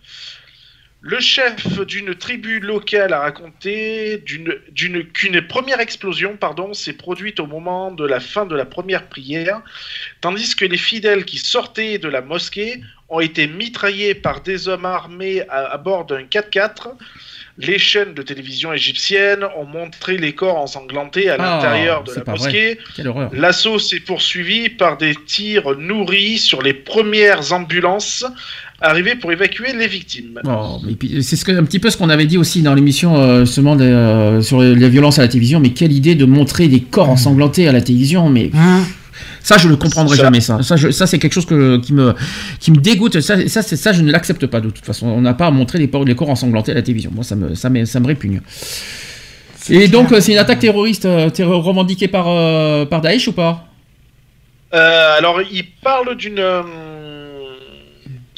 Le 1.01 1.19
chef 1.19 1.79
d'une 1.85 2.15
tribu 2.15 2.59
locale 2.59 3.13
a 3.13 3.19
raconté 3.19 4.23
qu'une 4.25 5.41
première 5.47 5.79
explosion 5.79 6.37
pardon, 6.37 6.73
s'est 6.73 6.93
produite 6.93 7.39
au 7.39 7.45
moment 7.45 7.91
de 7.91 8.05
la 8.05 8.19
fin 8.19 8.47
de 8.47 8.55
la 8.55 8.65
première 8.65 9.07
prière, 9.07 9.61
tandis 10.21 10.55
que 10.55 10.65
les 10.65 10.77
fidèles 10.77 11.23
qui 11.23 11.37
sortaient 11.37 11.99
de 11.99 12.09
la 12.09 12.21
mosquée 12.21 12.81
ont 13.09 13.19
été 13.19 13.47
mitraillés 13.47 14.15
par 14.15 14.41
des 14.41 14.67
hommes 14.67 14.85
armés 14.85 15.47
à, 15.49 15.67
à 15.67 15.77
bord 15.77 16.05
d'un 16.05 16.23
4x4. 16.23 16.95
Les 17.59 17.79
chaînes 17.79 18.13
de 18.13 18.21
télévision 18.21 18.71
égyptiennes 18.71 19.43
ont 19.57 19.65
montré 19.65 20.17
les 20.17 20.33
corps 20.33 20.57
ensanglantés 20.57 21.29
à 21.29 21.37
Ah, 21.39 21.55
l'intérieur 21.55 22.03
de 22.03 22.11
c'est 22.11 22.19
la 22.19 22.25
pas 22.25 22.31
mosquée. 22.33 22.75
vrai. 22.75 22.77
Quelle 22.95 23.07
horreur. 23.07 23.31
L'assaut 23.33 23.79
s'est 23.79 23.99
poursuivi 23.99 24.69
par 24.69 24.97
des 24.97 25.15
tirs 25.25 25.75
nourris 25.79 26.37
sur 26.37 26.61
les 26.61 26.73
premières 26.73 27.53
ambulances 27.53 28.25
arrivées 28.79 29.15
pour 29.15 29.31
évacuer 29.31 29.73
les 29.73 29.87
victimes. 29.87 30.39
Oh, 30.45 30.79
mais 30.85 30.93
puis, 30.93 31.23
c'est 31.23 31.35
ce 31.35 31.51
un 31.51 31.63
petit 31.63 31.79
peu 31.79 31.89
ce 31.89 31.97
qu'on 31.97 32.09
avait 32.09 32.27
dit 32.27 32.37
aussi 32.37 32.61
dans 32.61 32.75
l'émission 32.75 33.17
euh, 33.17 33.45
seulement 33.45 33.75
de, 33.75 33.83
euh, 33.85 34.41
sur 34.43 34.61
les 34.61 34.75
les 34.75 34.89
violences 34.89 35.17
à 35.17 35.23
la 35.23 35.27
télévision. 35.27 35.59
Mais 35.59 35.71
quelle 35.71 35.91
idée 35.91 36.13
de 36.13 36.25
montrer 36.25 36.67
des 36.67 36.81
corps 36.81 37.09
ensanglantés 37.09 37.67
à 37.67 37.71
la 37.71 37.81
télévision. 37.81 38.29
Mais 38.29 38.51
ça, 39.41 39.57
je 39.57 39.67
le 39.67 39.75
comprendrai 39.75 40.17
Ça. 40.17 40.23
jamais. 40.23 40.41
Ça, 40.41 40.61
ça, 40.63 40.75
je- 40.75 40.89
ça, 40.91 41.07
c'est 41.07 41.19
quelque 41.19 41.33
chose 41.33 41.45
que, 41.45 41.77
qui 41.77 41.93
me 41.93 42.13
qui 42.59 42.71
me 42.71 42.77
dégoûte. 42.77 43.19
Ça, 43.21 43.35
ça, 43.47 43.91
je 43.93 44.01
ne 44.01 44.11
l'accepte 44.11 44.45
pas 44.47 44.59
de 44.61 44.69
toute 44.69 44.85
façon. 44.85 45.07
On 45.07 45.21
n'a 45.21 45.33
pas 45.33 45.47
à 45.47 45.51
montrer 45.51 45.79
les, 45.79 45.89
les 46.05 46.15
corps 46.15 46.29
ensanglantés 46.29 46.71
à 46.71 46.75
la 46.75 46.81
télévision. 46.81 47.11
Moi, 47.13 47.23
ça 47.23 47.35
me 47.35 47.55
ça 47.55 47.69
me, 47.69 47.85
ça 47.85 47.99
me 47.99 48.07
répugne. 48.07 48.41
Et 49.69 49.87
donc, 49.89 50.11
euh, 50.13 50.21
c'est 50.21 50.31
une 50.31 50.37
attaque 50.37 50.59
terroriste 50.59 51.05
euh, 51.05 51.29
terror- 51.29 51.63
revendiquée 51.63 52.07
par 52.07 52.27
euh, 52.29 52.85
par 52.85 53.01
Daesh 53.01 53.27
ou 53.27 53.33
pas? 53.33 53.65
Euh, 54.73 55.17
alors, 55.17 55.41
il 55.41 55.65
parle 55.83 56.15
d'une 56.15 56.39
euh, 56.39 56.61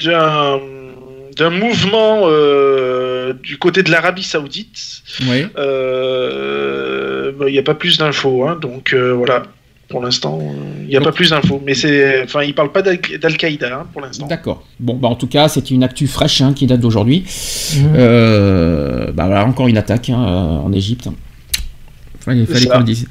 d'un 0.03 0.59
d'un 1.37 1.49
mouvement 1.51 2.21
euh, 2.25 3.33
du 3.33 3.57
côté 3.57 3.81
de 3.83 3.91
l'Arabie 3.91 4.23
Saoudite. 4.23 5.03
Oui. 5.27 5.45
Euh, 5.57 7.31
bah, 7.37 7.45
Il 7.47 7.53
n'y 7.53 7.59
a 7.59 7.63
pas 7.63 7.75
plus 7.75 7.97
d'infos, 7.97 8.47
hein, 8.47 8.57
donc 8.61 8.93
euh, 8.93 9.11
voilà. 9.13 9.43
Pour 9.89 10.01
l'instant, 10.03 10.37
euh, 10.39 10.83
il 10.83 10.89
n'y 10.89 10.95
a 10.97 11.01
pas 11.01 11.11
plus 11.11 11.31
d'infos, 11.31 11.61
mais 11.65 11.73
c'est, 11.73 12.21
enfin, 12.23 12.43
il 12.43 12.53
parle 12.53 12.71
pas 12.71 12.83
d'Al- 12.83 12.99
d'Al-Qaïda 13.19 13.75
hein, 13.75 13.87
pour 13.91 14.01
l'instant. 14.01 14.27
D'accord. 14.27 14.63
Bon, 14.79 14.95
bah 14.95 15.07
en 15.07 15.15
tout 15.15 15.25
cas, 15.25 15.47
c'est 15.47 15.71
une 15.71 15.83
actu 15.83 16.05
fraîche 16.05 16.41
hein, 16.41 16.53
qui 16.55 16.67
date 16.67 16.79
d'aujourd'hui. 16.79 17.23
Euh, 17.95 19.11
bah 19.11 19.25
voilà, 19.25 19.45
encore 19.45 19.67
une 19.67 19.77
attaque 19.77 20.09
hein, 20.11 20.23
euh, 20.27 20.65
en 20.67 20.71
Égypte. 20.73 21.09
Enfin, 22.19 22.33
il 22.33 22.45
fallait 22.45 22.67
qu'on 22.67 22.77
le 22.79 22.83
dise. 22.83 23.07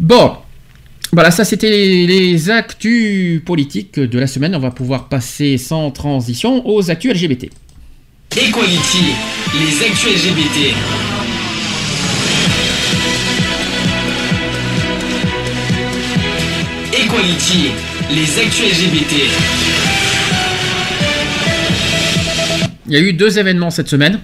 Bon. 0.00 0.32
Voilà, 1.12 1.30
ça 1.30 1.44
c'était 1.44 1.70
les, 1.70 2.06
les 2.08 2.50
actus 2.50 3.40
politiques 3.44 4.00
de 4.00 4.18
la 4.18 4.26
semaine. 4.26 4.56
On 4.56 4.58
va 4.58 4.72
pouvoir 4.72 5.08
passer 5.08 5.58
sans 5.58 5.92
transition 5.92 6.66
aux 6.68 6.90
actus 6.90 7.12
LGBT. 7.14 7.50
Equality, 8.36 9.12
les 9.54 9.86
actus 9.86 10.26
LGBT. 10.26 10.74
Les 17.16 18.40
actus 18.40 18.64
LGBT. 18.72 19.14
Il 22.86 22.92
y 22.92 22.96
a 22.96 22.98
eu 22.98 23.12
deux 23.12 23.38
événements 23.38 23.70
cette 23.70 23.86
semaine. 23.88 24.18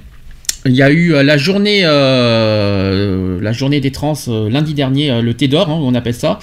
Il 0.67 0.73
y 0.73 0.83
a 0.83 0.91
eu 0.91 1.15
euh, 1.15 1.23
la 1.23 1.37
journée, 1.37 1.83
euh, 1.85 3.41
la 3.41 3.53
journée 3.53 3.81
des 3.81 3.93
trans 3.93 4.15
euh, 4.27 4.51
lundi 4.51 4.75
dernier, 4.75 5.23
le 5.23 5.35
Thé 5.35 5.47
d'or, 5.47 5.71
hein, 5.71 5.79
on 5.81 5.95
appelle 5.95 6.15
ça, 6.15 6.41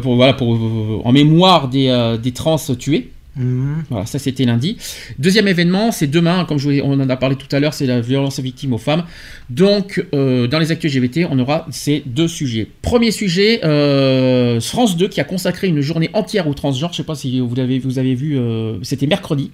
pour, 0.00 1.06
en 1.06 1.12
mémoire 1.12 1.68
des, 1.68 2.16
des 2.22 2.32
trans 2.32 2.56
tués. 2.56 3.10
Voilà, 3.36 4.06
ça 4.06 4.18
c'était 4.18 4.44
lundi. 4.44 4.76
Deuxième 5.18 5.48
événement, 5.48 5.90
c'est 5.90 6.06
demain, 6.06 6.44
comme 6.44 6.58
je 6.58 6.80
on 6.82 6.92
en 6.92 7.08
a 7.08 7.16
parlé 7.16 7.36
tout 7.36 7.48
à 7.54 7.60
l'heure, 7.60 7.74
c'est 7.74 7.86
la 7.86 8.00
violence 8.00 8.38
victime 8.38 8.72
aux 8.72 8.78
femmes. 8.78 9.04
Donc, 9.50 10.04
euh, 10.14 10.46
dans 10.46 10.58
les 10.58 10.70
actus 10.70 10.94
LGBT, 10.94 11.26
on 11.30 11.38
aura 11.38 11.66
ces 11.70 12.02
deux 12.06 12.28
sujets. 12.28 12.68
Premier 12.82 13.10
sujet, 13.10 13.64
euh, 13.64 14.60
France 14.60 14.96
2 14.96 15.08
qui 15.08 15.20
a 15.20 15.24
consacré 15.24 15.66
une 15.66 15.80
journée 15.80 16.10
entière 16.12 16.46
aux 16.46 16.54
transgenres. 16.54 16.92
Je 16.92 16.98
sais 16.98 17.02
pas 17.02 17.16
si 17.16 17.40
vous 17.40 17.48
vous 17.48 17.98
avez 17.98 18.14
vu, 18.14 18.38
euh, 18.38 18.78
c'était 18.82 19.06
mercredi, 19.06 19.50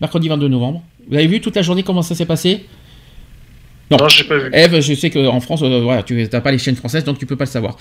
mercredi 0.00 0.28
22 0.28 0.48
novembre. 0.48 0.82
Vous 1.08 1.16
avez 1.16 1.26
vu 1.26 1.40
toute 1.40 1.56
la 1.56 1.62
journée 1.62 1.82
comment 1.82 2.02
ça 2.02 2.14
s'est 2.14 2.26
passé? 2.26 2.66
Non, 3.98 4.08
j'ai 4.08 4.24
pas 4.24 4.38
vu. 4.38 4.50
Eve, 4.52 4.80
je 4.80 4.94
sais 4.94 5.10
qu'en 5.10 5.40
France, 5.40 5.62
euh, 5.62 5.80
voilà, 5.80 6.02
tu 6.02 6.14
n'as 6.14 6.40
pas 6.40 6.50
les 6.50 6.58
chaînes 6.58 6.76
françaises, 6.76 7.04
donc 7.04 7.18
tu 7.18 7.26
peux 7.26 7.36
pas 7.36 7.44
le 7.44 7.50
savoir. 7.50 7.76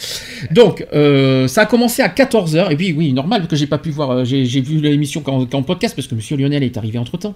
Donc, 0.52 0.86
euh, 0.94 1.48
ça 1.48 1.62
a 1.62 1.66
commencé 1.66 2.02
à 2.02 2.10
14h, 2.10 2.72
et 2.72 2.76
puis 2.76 2.94
oui, 2.94 3.14
normal 3.14 3.48
que 3.48 3.56
j'ai 3.56 3.68
pas 3.68 3.78
pu 3.78 3.90
voir, 3.90 4.12
euh, 4.12 4.26
j'ai 4.26 4.46
j'ai 4.46 4.62
vu 4.62 4.80
l'émission 4.80 5.22
qu'en 5.22 5.46
qu'en 5.46 5.64
podcast, 5.64 5.96
parce 5.96 6.08
que 6.08 6.16
Monsieur 6.16 6.38
Lionel 6.38 6.64
est 6.64 6.78
arrivé 6.78 6.98
entre-temps. 6.98 7.34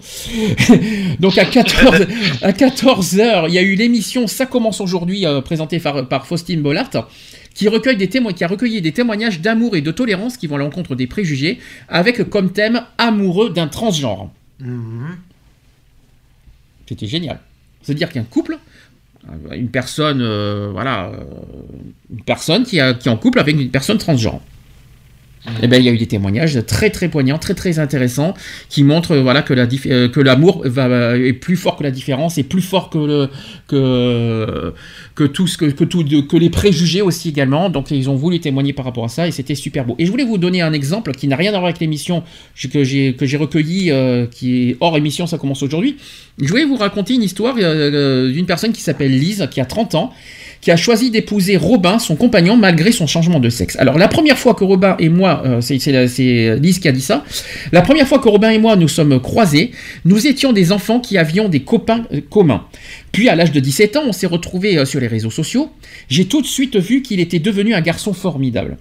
donc 1.20 1.38
à 1.38 1.46
14 1.46 2.08
à 2.42 2.52
14h, 2.52 3.46
il 3.48 3.54
y 3.54 3.58
a 3.58 3.62
eu 3.62 3.76
l'émission 3.76 4.28
Ça 4.28 4.46
commence 4.46 4.82
aujourd'hui, 4.82 5.26
euh, 5.26 5.42
présentée 5.42 5.80
par, 5.80 6.08
par 6.08 6.26
Faustine 6.28 6.62
Bollard, 6.62 6.90
qui, 7.54 7.68
recueille 7.68 7.98
des 7.98 8.10
témoins, 8.10 8.34
qui 8.34 8.44
a 8.44 8.48
recueilli 8.48 8.82
des 8.82 8.92
témoignages 8.92 9.40
d'amour 9.40 9.76
et 9.76 9.82
de 9.82 9.92
tolérance 9.92 10.38
qui 10.38 10.48
vont 10.48 10.56
à 10.56 10.60
l'encontre 10.60 10.96
des 10.96 11.08
préjugés, 11.08 11.60
avec 11.88 12.30
comme 12.30 12.52
thème 12.52 12.82
amoureux 12.98 13.50
d'un 13.50 13.68
transgenre. 13.68 14.30
C'était 16.88 17.08
génial. 17.08 17.40
C'est-à-dire 17.86 18.10
qu'un 18.10 18.24
couple, 18.24 18.58
euh, 19.30 19.54
une 19.54 19.70
personne, 19.70 20.22
euh, 20.22 20.70
voilà, 20.72 21.06
euh, 21.06 21.24
une 22.12 22.24
personne 22.24 22.64
qui, 22.64 22.72
qui 22.72 22.78
est 22.78 23.08
en 23.08 23.18
couple 23.18 23.40
avec 23.40 23.56
une 23.56 23.70
personne 23.70 24.00
transgenre. 24.00 24.42
Eh 25.62 25.68
ben, 25.68 25.78
il 25.78 25.86
y 25.86 25.90
a 25.90 25.92
eu 25.92 25.98
des 25.98 26.08
témoignages 26.08 26.60
très 26.66 26.90
très 26.90 27.08
poignants, 27.10 27.38
très 27.38 27.54
très 27.54 27.80
intéressants, 27.80 28.34
qui 28.70 28.84
montrent 28.84 29.12
euh, 29.12 29.22
voilà 29.22 29.44
euh, 29.52 30.08
que 30.10 30.20
l'amour 30.20 30.64
va, 30.66 30.88
va- 30.88 31.18
est 31.18 31.34
plus 31.34 31.56
fort 31.56 31.76
que 31.78 31.84
la 31.84 31.92
différence, 31.92 32.38
est 32.38 32.44
plus 32.44 32.62
fort 32.62 32.90
que 32.90 33.30
que 33.70 35.24
tout 35.26 35.48
ce 35.48 35.58
que 35.58 35.66
que 35.66 35.84
tout 35.84 36.04
que 36.04 36.38
les 36.38 36.50
préjugés 36.50 37.02
aussi 37.02 37.30
également. 37.30 37.70
Donc 37.70 37.92
ils 37.92 38.10
ont 38.10 38.16
voulu 38.16 38.40
témoigner 38.40 38.74
par 38.74 38.86
rapport 38.86 39.06
à 39.06 39.10
ça 39.10 39.28
et 39.28 39.32
c'était 39.32 39.56
super 39.56 39.86
beau. 39.86 39.96
Et 40.00 40.06
je 40.06 40.12
voulais 40.12 40.26
vous 40.26 40.38
donner 40.38 40.62
un 40.62 40.74
exemple 40.74 41.12
qui 41.14 41.28
n'a 41.28 41.36
rien 41.36 41.50
à 41.50 41.60
voir 41.60 41.66
avec 41.66 41.80
l'émission 41.80 42.24
que 42.72 42.84
j'ai 42.84 43.14
que 43.14 43.26
j'ai 43.26 43.38
recueilli, 43.38 43.92
euh, 43.92 44.26
qui 44.26 44.70
est 44.72 44.78
hors 44.80 44.98
émission, 44.98 45.28
ça 45.28 45.38
commence 45.38 45.64
aujourd'hui. 45.64 45.98
Je 46.42 46.48
voulais 46.48 46.66
vous 46.66 46.76
raconter 46.76 47.14
une 47.14 47.24
histoire 47.24 47.56
euh, 47.58 47.62
euh, 47.92 48.32
d'une 48.32 48.46
personne 48.46 48.74
qui 48.74 48.82
s'appelle 48.82 49.18
Lise, 49.18 49.48
qui 49.52 49.62
a 49.62 49.66
30 49.66 49.96
ans, 49.96 50.12
qui 50.66 50.72
a 50.72 50.78
choisi 50.78 51.12
d'épouser 51.12 51.58
Robin, 51.58 52.00
son 52.00 52.16
compagnon, 52.16 52.58
malgré 52.58 52.92
son 52.92 53.06
changement 53.06 53.40
de 53.40 53.50
sexe. 53.50 53.76
Alors 53.78 54.00
la 54.00 54.08
première 54.08 54.36
fois 54.40 54.56
que 54.56 54.64
Robin 54.64 54.96
et 54.98 55.10
moi, 55.10 55.44
euh, 55.46 55.62
c'est- 55.62 55.78
c'est 55.78 56.56
Lise 56.58 56.80
qui 56.80 56.88
a 56.88 56.92
dit 56.92 57.02
ça, 57.02 57.24
la 57.72 57.84
première 57.84 58.08
fois 58.08 58.18
que 58.18 58.28
Robin 58.28 58.50
et 58.50 58.58
moi 58.58 58.76
nous 58.76 58.88
sommes 58.88 59.20
croisés, 59.22 59.70
nous 60.06 60.26
étions 60.26 60.54
des 60.54 60.72
enfants 60.72 61.00
qui 61.00 61.20
avions 61.20 61.50
des 61.50 61.60
copains 61.60 62.08
euh, 62.12 62.20
communs. 62.32 62.66
Puis 63.12 63.30
à 63.30 63.36
l'âge 63.36 63.52
de 63.52 63.60
17 63.60 63.96
ans, 63.96 64.06
on 64.08 64.12
s'est 64.12 64.26
retrouvés 64.26 64.80
euh, 64.80 64.86
sur 64.86 65.00
les 65.00 65.06
réseaux 65.06 65.30
sociaux. 65.30 65.70
J'ai 66.10 66.26
tout 66.26 66.42
de 66.42 66.48
suite 66.48 66.76
vu 66.78 67.04
qu'il 67.04 67.20
était 67.20 67.38
devenu 67.38 67.76
un 67.76 67.82
garçon 67.82 68.14
formidable. 68.14 68.78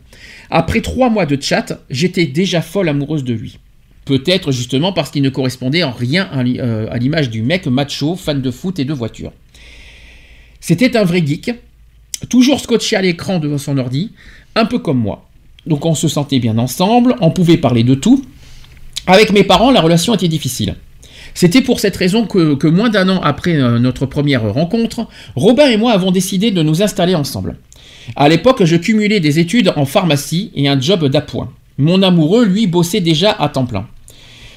Après 0.50 0.80
trois 0.80 1.10
mois 1.10 1.26
de 1.26 1.36
chat, 1.38 1.82
j'étais 1.90 2.24
déjà 2.24 2.62
folle 2.62 2.88
amoureuse 2.88 3.24
de 3.24 3.34
lui. 3.34 3.58
Peut-être 4.06 4.52
justement 4.52 4.94
parce 4.94 5.10
qu'il 5.10 5.20
ne 5.22 5.28
correspondait 5.28 5.82
en 5.82 5.92
rien 5.92 6.30
euh, 6.34 6.86
à 6.90 6.96
l'image 6.96 7.28
du 7.28 7.42
mec 7.42 7.66
macho, 7.66 8.16
fan 8.16 8.40
de 8.40 8.50
foot 8.50 8.78
et 8.78 8.86
de 8.86 8.94
voiture. 8.94 9.32
C'était 10.60 10.96
un 10.96 11.04
vrai 11.04 11.22
geek, 11.26 11.50
toujours 12.28 12.60
scotché 12.60 12.96
à 12.96 13.02
l'écran 13.02 13.38
devant 13.38 13.58
son 13.58 13.78
ordi, 13.78 14.12
un 14.54 14.64
peu 14.64 14.78
comme 14.78 14.98
moi. 14.98 15.28
Donc 15.66 15.86
on 15.86 15.94
se 15.94 16.08
sentait 16.08 16.38
bien 16.38 16.58
ensemble, 16.58 17.16
on 17.20 17.30
pouvait 17.30 17.56
parler 17.56 17.84
de 17.84 17.94
tout. 17.94 18.24
Avec 19.06 19.32
mes 19.32 19.44
parents, 19.44 19.70
la 19.70 19.80
relation 19.80 20.14
était 20.14 20.28
difficile. 20.28 20.76
C'était 21.34 21.62
pour 21.62 21.80
cette 21.80 21.96
raison 21.96 22.26
que, 22.26 22.66
moins 22.68 22.90
d'un 22.90 23.08
an 23.08 23.20
après 23.22 23.56
euh, 23.56 23.78
notre 23.78 24.06
première 24.06 24.52
rencontre, 24.52 25.08
Robin 25.34 25.68
et 25.68 25.76
moi 25.76 25.92
avons 25.92 26.12
décidé 26.12 26.52
de 26.52 26.62
nous 26.62 26.82
installer 26.82 27.14
ensemble. 27.14 27.56
À 28.14 28.28
l'époque, 28.28 28.64
je 28.64 28.76
cumulais 28.76 29.20
des 29.20 29.38
études 29.38 29.72
en 29.76 29.84
pharmacie 29.84 30.52
et 30.54 30.68
un 30.68 30.80
job 30.80 31.06
d'appoint. 31.06 31.50
Mon 31.76 32.02
amoureux, 32.02 32.44
lui, 32.44 32.66
bossait 32.66 33.00
déjà 33.00 33.32
à 33.32 33.48
temps 33.48 33.66
plein. 33.66 33.86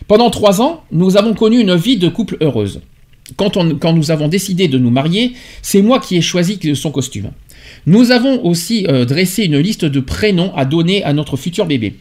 Pendant 0.08 0.30
trois 0.30 0.62
ans, 0.62 0.84
nous 0.92 1.18
avons 1.18 1.34
connu 1.34 1.60
une 1.60 1.76
vie 1.76 1.98
de 1.98 2.10
couple 2.10 2.38
heureuse. 2.42 2.82
Quand 3.36 3.94
nous 3.94 4.12
avons 4.12 4.28
décidé 4.28 4.68
de 4.68 4.78
nous 4.78 4.92
marier, 4.92 5.34
c'est 5.62 5.82
moi 5.82 6.00
qui 6.00 6.16
ai 6.16 6.22
choisi 6.22 6.60
son 6.76 6.92
costume. 6.92 7.32
Nous 7.88 8.12
avons 8.12 8.44
aussi 8.46 8.86
euh, 8.90 9.06
dressé 9.06 9.46
une 9.46 9.60
liste 9.60 9.86
de 9.86 10.02
prénoms 10.02 10.54
à 10.58 10.66
donner 10.66 11.06
à 11.06 11.14
notre 11.14 11.38
futur 11.38 11.66
bébé. 11.66 11.96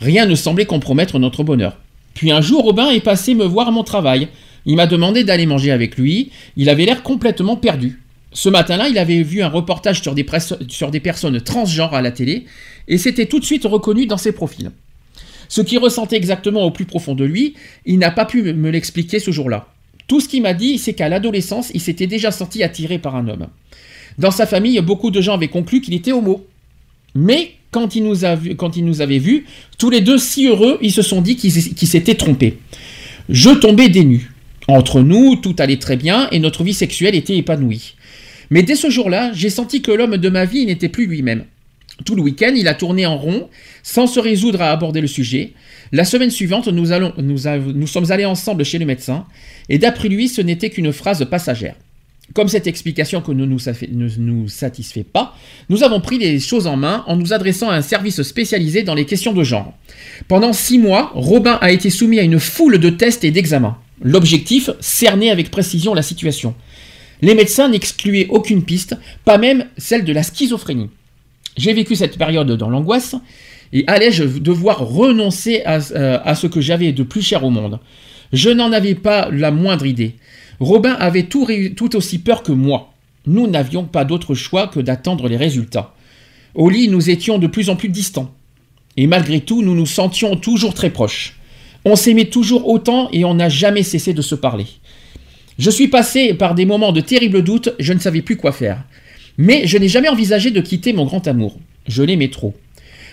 Rien 0.00 0.24
ne 0.24 0.34
semblait 0.34 0.64
compromettre 0.64 1.18
notre 1.18 1.44
bonheur. 1.44 1.76
Puis 2.14 2.32
un 2.32 2.40
jour, 2.40 2.64
Robin 2.64 2.88
est 2.88 3.00
passé 3.00 3.34
me 3.34 3.44
voir 3.44 3.68
à 3.68 3.70
mon 3.70 3.84
travail. 3.84 4.28
Il 4.64 4.76
m'a 4.76 4.86
demandé 4.86 5.24
d'aller 5.24 5.44
manger 5.44 5.72
avec 5.72 5.98
lui. 5.98 6.30
Il 6.56 6.70
avait 6.70 6.86
l'air 6.86 7.02
complètement 7.02 7.56
perdu. 7.56 8.00
Ce 8.32 8.48
matin-là, 8.48 8.88
il 8.88 8.96
avait 8.96 9.22
vu 9.22 9.42
un 9.42 9.48
reportage 9.48 10.00
sur 10.00 10.14
des, 10.14 10.24
sur 10.68 10.90
des 10.90 11.00
personnes 11.00 11.38
transgenres 11.42 11.92
à 11.92 12.00
la 12.00 12.12
télé 12.12 12.46
et 12.88 12.96
s'était 12.96 13.26
tout 13.26 13.38
de 13.38 13.44
suite 13.44 13.64
reconnu 13.64 14.06
dans 14.06 14.16
ses 14.16 14.32
profils. 14.32 14.70
Ce 15.50 15.60
qu'il 15.60 15.80
ressentait 15.80 16.16
exactement 16.16 16.62
au 16.62 16.70
plus 16.70 16.86
profond 16.86 17.14
de 17.14 17.26
lui, 17.26 17.56
il 17.84 17.98
n'a 17.98 18.10
pas 18.10 18.24
pu 18.24 18.42
me 18.54 18.70
l'expliquer 18.70 19.18
ce 19.18 19.32
jour-là. 19.32 19.68
Tout 20.08 20.20
ce 20.20 20.30
qu'il 20.30 20.40
m'a 20.40 20.54
dit, 20.54 20.78
c'est 20.78 20.94
qu'à 20.94 21.10
l'adolescence, 21.10 21.70
il 21.74 21.80
s'était 21.82 22.06
déjà 22.06 22.30
senti 22.30 22.62
attiré 22.62 22.98
par 22.98 23.16
un 23.16 23.28
homme. 23.28 23.48
Dans 24.18 24.30
sa 24.30 24.46
famille, 24.46 24.80
beaucoup 24.80 25.10
de 25.10 25.20
gens 25.20 25.34
avaient 25.34 25.48
conclu 25.48 25.80
qu'il 25.80 25.94
était 25.94 26.12
homo. 26.12 26.46
Mais 27.14 27.52
quand 27.70 27.94
il 27.94 28.04
nous, 28.04 28.24
a 28.24 28.34
vu, 28.34 28.56
quand 28.56 28.76
il 28.76 28.84
nous 28.84 29.00
avait 29.00 29.18
vus, 29.18 29.44
tous 29.78 29.90
les 29.90 30.00
deux 30.00 30.18
si 30.18 30.46
heureux, 30.46 30.78
ils 30.80 30.92
se 30.92 31.02
sont 31.02 31.20
dit 31.20 31.36
qu'ils 31.36 31.52
s'étaient 31.52 32.14
trompés. 32.14 32.58
Je 33.28 33.50
tombais 33.50 33.88
des. 33.88 34.20
Entre 34.68 35.00
nous, 35.00 35.36
tout 35.36 35.54
allait 35.58 35.78
très 35.78 35.96
bien 35.96 36.28
et 36.30 36.38
notre 36.38 36.64
vie 36.64 36.74
sexuelle 36.74 37.14
était 37.14 37.36
épanouie. 37.36 37.94
Mais 38.50 38.62
dès 38.62 38.74
ce 38.74 38.90
jour-là, 38.90 39.32
j'ai 39.32 39.50
senti 39.50 39.82
que 39.82 39.90
l'homme 39.90 40.16
de 40.16 40.28
ma 40.28 40.44
vie 40.44 40.66
n'était 40.66 40.88
plus 40.88 41.06
lui-même. 41.06 41.44
Tout 42.04 42.14
le 42.14 42.22
week-end, 42.22 42.52
il 42.54 42.68
a 42.68 42.74
tourné 42.74 43.06
en 43.06 43.16
rond, 43.16 43.48
sans 43.82 44.06
se 44.06 44.20
résoudre 44.20 44.60
à 44.60 44.70
aborder 44.70 45.00
le 45.00 45.06
sujet. 45.06 45.52
La 45.92 46.04
semaine 46.04 46.30
suivante, 46.30 46.68
nous 46.68 47.86
sommes 47.86 48.10
allés 48.10 48.24
ensemble 48.24 48.64
chez 48.64 48.78
le 48.78 48.86
médecin, 48.86 49.24
et 49.68 49.78
d'après 49.78 50.08
lui, 50.08 50.28
ce 50.28 50.42
n'était 50.42 50.70
qu'une 50.70 50.92
phrase 50.92 51.24
passagère. 51.30 51.74
Comme 52.34 52.48
cette 52.48 52.66
explication 52.66 53.22
ne 53.28 53.46
nous, 53.46 54.48
satisfait 54.48 55.04
pas, 55.04 55.34
nous 55.68 55.82
avons 55.84 56.00
pris 56.00 56.18
les 56.18 56.38
choses 56.38 56.66
en 56.66 56.76
main 56.76 57.04
en 57.06 57.16
nous 57.16 57.32
adressant 57.32 57.70
à 57.70 57.76
un 57.76 57.82
service 57.82 58.22
spécialisé 58.22 58.82
dans 58.82 58.94
les 58.94 59.06
questions 59.06 59.32
de 59.32 59.42
genre. 59.42 59.72
Pendant 60.28 60.52
six 60.52 60.78
mois, 60.78 61.12
Robin 61.14 61.58
a 61.60 61.70
été 61.70 61.88
soumis 61.88 62.18
à 62.18 62.22
une 62.22 62.40
foule 62.40 62.78
de 62.78 62.90
tests 62.90 63.24
et 63.24 63.30
d'examens. 63.30 63.78
L'objectif, 64.02 64.70
cerner 64.80 65.30
avec 65.30 65.50
précision 65.50 65.94
la 65.94 66.02
situation. 66.02 66.54
Les 67.22 67.34
médecins 67.34 67.68
n'excluaient 67.68 68.26
aucune 68.28 68.64
piste, 68.64 68.96
pas 69.24 69.38
même 69.38 69.66
celle 69.78 70.04
de 70.04 70.12
la 70.12 70.22
schizophrénie. 70.22 70.90
J'ai 71.56 71.72
vécu 71.72 71.94
cette 71.94 72.18
période 72.18 72.50
dans 72.52 72.68
l'angoisse, 72.68 73.14
et 73.72 73.84
allais-je 73.86 74.24
devoir 74.24 74.80
renoncer 74.80 75.62
à, 75.64 75.78
euh, 75.92 76.18
à 76.22 76.34
ce 76.34 76.46
que 76.46 76.60
j'avais 76.60 76.92
de 76.92 77.02
plus 77.02 77.22
cher 77.22 77.44
au 77.44 77.50
monde? 77.50 77.80
Je 78.32 78.50
n'en 78.50 78.72
avais 78.72 78.94
pas 78.94 79.30
la 79.30 79.50
moindre 79.50 79.86
idée. 79.86 80.16
Robin 80.60 80.92
avait 80.92 81.24
tout, 81.24 81.96
aussi 81.96 82.18
peur 82.18 82.42
que 82.42 82.52
moi. 82.52 82.92
Nous 83.26 83.46
n'avions 83.46 83.84
pas 83.84 84.04
d'autre 84.04 84.34
choix 84.34 84.68
que 84.68 84.80
d'attendre 84.80 85.28
les 85.28 85.36
résultats. 85.36 85.94
Au 86.54 86.70
lit, 86.70 86.88
nous 86.88 87.10
étions 87.10 87.38
de 87.38 87.46
plus 87.46 87.68
en 87.68 87.76
plus 87.76 87.88
distants. 87.88 88.32
Et 88.96 89.06
malgré 89.06 89.40
tout, 89.40 89.62
nous 89.62 89.74
nous 89.74 89.86
sentions 89.86 90.36
toujours 90.36 90.74
très 90.74 90.90
proches. 90.90 91.36
On 91.84 91.96
s'aimait 91.96 92.26
toujours 92.26 92.68
autant 92.68 93.10
et 93.12 93.24
on 93.24 93.34
n'a 93.34 93.48
jamais 93.48 93.82
cessé 93.82 94.14
de 94.14 94.22
se 94.22 94.34
parler. 94.34 94.66
Je 95.58 95.70
suis 95.70 95.88
passé 95.88 96.34
par 96.34 96.54
des 96.54 96.64
moments 96.64 96.92
de 96.92 97.00
terribles 97.00 97.42
doutes, 97.42 97.74
je 97.78 97.92
ne 97.92 97.98
savais 97.98 98.22
plus 98.22 98.36
quoi 98.36 98.52
faire. 98.52 98.84
Mais 99.38 99.66
je 99.66 99.76
n'ai 99.78 99.88
jamais 99.88 100.08
envisagé 100.08 100.50
de 100.50 100.60
quitter 100.60 100.92
mon 100.92 101.04
grand 101.04 101.26
amour. 101.28 101.58
Je 101.86 102.02
l'aimais 102.02 102.30
trop. 102.30 102.54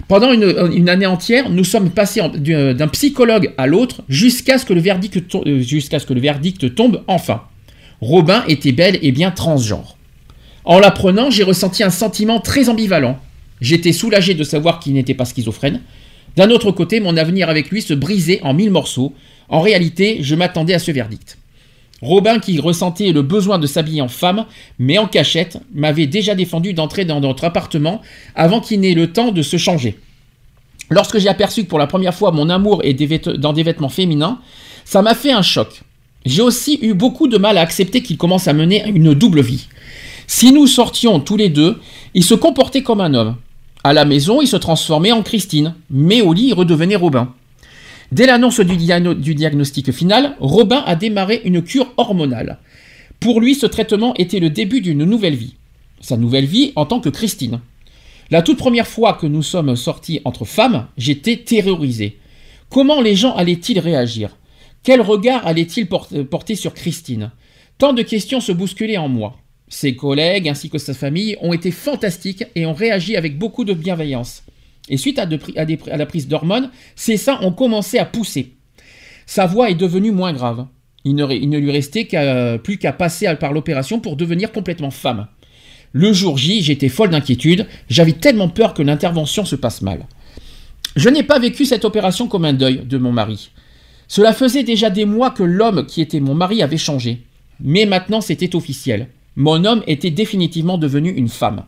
Pendant 0.07 0.32
une, 0.33 0.90
année 0.90 1.06
entière, 1.06 1.49
nous 1.49 1.64
sommes 1.64 1.90
passés 1.90 2.22
en- 2.22 2.30
d'un 2.30 2.88
psychologue 2.90 3.51
à 3.57 3.67
l'autre 3.67 4.03
jusqu'à 4.09 4.57
ce, 4.57 4.65
que 4.65 4.73
le 4.73 4.82
verdict 4.82 5.17
euh, 5.35 5.61
jusqu'à 5.61 5.99
ce 5.99 6.06
que 6.06 6.14
le 6.14 6.22
verdict 6.22 6.75
tombe 6.75 7.03
enfin. 7.07 7.43
Robin 8.01 8.43
était 8.48 8.73
bel 8.73 8.99
et 9.01 9.11
bien 9.11 9.32
transgenre. 9.32 9.98
En 10.65 10.80
l'apprenant, 10.80 11.30
j'ai 11.30 11.43
ressenti 11.43 11.83
un 11.83 11.90
sentiment 11.90 12.40
très 12.40 12.69
ambivalent. 12.69 13.17
J'étais 13.61 13.93
soulagé 13.93 14.33
de 14.33 14.43
savoir 14.43 14.80
qu'il 14.80 14.93
n'était 14.93 15.14
pas 15.14 15.25
schizophrène. 15.25 15.82
D'un 16.35 16.49
autre 16.49 16.72
côté, 16.72 16.99
mon 16.99 17.15
avenir 17.15 17.49
avec 17.49 17.69
lui 17.69 17.82
se 17.82 17.93
brisait 17.93 18.41
en 18.43 18.53
mille 18.53 18.72
morceaux. 18.72 19.14
En 19.49 19.61
réalité, 19.61 20.17
je 20.22 20.35
m'attendais 20.35 20.73
à 20.73 20.80
ce 20.80 20.91
verdict. 20.91 21.38
Robin, 22.03 22.40
qui 22.40 22.59
ressentait 22.59 23.14
le 23.14 23.22
besoin 23.22 23.59
de 23.59 23.65
s'habiller 23.65 24.01
en 24.01 24.09
femme, 24.09 24.45
mais 24.77 24.98
en 24.98 25.07
cachette, 25.07 25.57
m'avait 25.73 26.06
déjà 26.06 26.35
défendu 26.35 26.73
d'entrer 26.73 27.06
dans 27.06 27.22
notre 27.22 27.45
appartement 27.45 28.01
avant 28.35 28.59
qu'il 28.59 28.82
n'ait 28.82 28.93
le 28.93 29.14
temps 29.14 29.32
de 29.32 29.41
se 29.41 29.56
changer. 29.56 29.98
Lorsque 30.90 31.17
j'ai 31.17 31.30
aperçu 31.30 31.64
que 31.64 31.69
pour 31.69 31.80
la 31.80 31.88
première 31.88 32.14
fois 32.14 32.32
mon 32.32 32.49
amour 32.49 32.82
est 32.83 32.93
dans 33.38 33.53
des 33.53 33.64
vêtements 33.64 33.88
féminins, 33.88 34.40
ça 34.83 35.01
m'a 35.01 35.15
fait 35.15 35.32
un 35.32 35.41
choc. 35.41 35.82
J'ai 36.25 36.41
aussi 36.41 36.77
eu 36.82 36.93
beaucoup 36.93 37.30
de 37.30 37.38
mal 37.38 37.57
à 37.57 37.61
accepter 37.61 38.03
qu'il 38.03 38.17
commence 38.17 38.49
à 38.49 38.53
mener 38.53 38.83
une 38.85 39.14
double 39.14 39.41
vie. 39.41 39.67
Si 40.27 40.51
nous 40.51 40.67
sortions 40.67 41.22
tous 41.22 41.38
les 41.38 41.49
deux, 41.49 41.80
il 42.14 42.23
se 42.23 42.33
comportait 42.33 42.83
comme 42.83 42.99
un 42.99 43.14
homme. 43.14 43.38
À 43.85 43.93
la 43.93 44.03
maison, 44.03 44.41
il 44.41 44.48
se 44.48 44.57
transformait 44.57 45.14
en 45.14 45.23
Christine, 45.23 45.75
mais 45.90 46.22
au 46.22 46.33
lit, 46.33 46.48
il 46.48 46.53
redevenait 46.53 46.95
Robin. 46.98 47.33
Dès 48.14 48.27
l'annonce 48.27 48.59
du, 48.59 48.77
diagno- 48.77 49.16
du 49.16 49.33
diagnostic 49.33 49.92
final, 49.92 50.35
Robin 50.40 50.83
a 50.85 50.95
démarré 50.95 51.42
une 51.45 51.64
cure 51.64 51.92
hormonale. 51.98 52.59
Pour 53.19 53.42
lui, 53.42 53.56
ce 53.56 53.66
traitement 53.66 54.14
était 54.19 54.40
le 54.40 54.51
début 54.51 54.82
d'une 54.82 55.03
nouvelle 55.03 55.33
vie. 55.33 55.56
Sa 56.00 56.16
nouvelle 56.16 56.45
vie 56.45 56.74
en 56.75 56.85
tant 56.85 57.00
que 57.00 57.09
Christine. 57.09 57.61
La 58.30 58.43
toute 58.43 58.59
première 58.59 58.85
fois 58.85 59.14
que 59.14 59.25
nous 59.25 59.42
sommes 59.42 59.75
sortis 59.75 60.22
entre 60.25 60.45
femmes, 60.45 60.85
j'étais 60.95 61.38
terrorisé. 61.38 62.19
Comment 62.69 63.01
les 63.01 63.16
gens 63.16 63.33
allaient-ils 63.35 63.80
réagir? 63.80 64.38
Quel 64.83 65.01
regard 65.01 65.48
allaient-ils 65.48 65.88
por- 65.88 66.09
porter 66.30 66.53
sur 66.53 66.75
Christine? 66.75 67.32
Tant 67.80 67.93
de 67.93 68.03
questions 68.03 68.42
se 68.42 68.51
bousculaient 68.51 68.98
en 68.98 69.09
moi. 69.09 69.38
Ses 69.69 69.95
collègues 69.95 70.48
ainsi 70.48 70.69
que 70.69 70.77
sa 70.77 70.93
famille 70.93 71.35
ont 71.42 71.51
été 71.51 71.72
fantastiques 71.72 72.43
et 72.53 72.67
ont 72.67 72.74
réagi 72.74 73.16
avec 73.16 73.40
beaucoup 73.40 73.66
de 73.66 73.74
bienveillance. 73.74 74.43
Et 74.89 74.97
suite 74.97 75.19
à, 75.19 75.25
la 75.25 76.05
prise 76.05 76.27
d'hormones, 76.27 76.69
ses 76.95 77.17
seins 77.17 77.39
ont 77.41 77.51
commencé 77.51 77.97
à 77.97 78.05
pousser. 78.05 78.55
Sa 79.25 79.45
voix 79.45 79.69
est 79.69 79.75
devenue 79.75 80.11
moins 80.11 80.33
grave. 80.33 80.67
Il 81.05 81.15
ne, 81.15 81.57
lui 81.57 81.71
restait 81.71 82.07
plus 82.63 82.77
qu'à 82.77 82.93
passer 82.93 83.33
par 83.39 83.53
l'opération 83.53 83.99
pour 83.99 84.15
devenir 84.15 84.51
complètement 84.51 84.91
femme. 84.91 85.27
Le 85.91 86.11
jour 86.11 86.37
J, 86.37 86.61
j'étais 86.61 86.89
folle 86.89 87.11
d'inquiétude, 87.11 87.67
j'avais 87.87 88.13
tellement 88.13 88.49
peur 88.49 88.73
que 88.73 88.81
l'intervention 88.81 89.45
se 89.45 89.55
passe 89.55 89.81
mal. 89.81 90.07
Je 90.95 91.09
n'ai 91.09 91.23
pas 91.23 91.39
vécu 91.39 91.65
cette 91.65 91.85
opération 91.85 92.27
comme 92.27 92.45
un 92.45 92.53
deuil 92.53 92.83
de 92.85 92.97
mon 92.97 93.11
mari. 93.11 93.51
Cela 94.07 94.33
faisait 94.33 94.63
déjà 94.63 94.89
des 94.89 95.05
mois 95.05 95.31
que 95.31 95.43
l'homme 95.43 95.85
qui 95.85 96.01
était 96.01 96.19
mon 96.19 96.35
mari 96.35 96.61
avait 96.61 96.77
changé. 96.77 97.23
Mais 97.59 97.85
maintenant 97.85 98.21
c'était 98.21 98.55
officiel. 98.55 99.07
Mon 99.35 99.65
homme 99.65 99.83
était 99.87 100.11
définitivement 100.11 100.77
devenu 100.77 101.09
une 101.11 101.29
femme. 101.29 101.63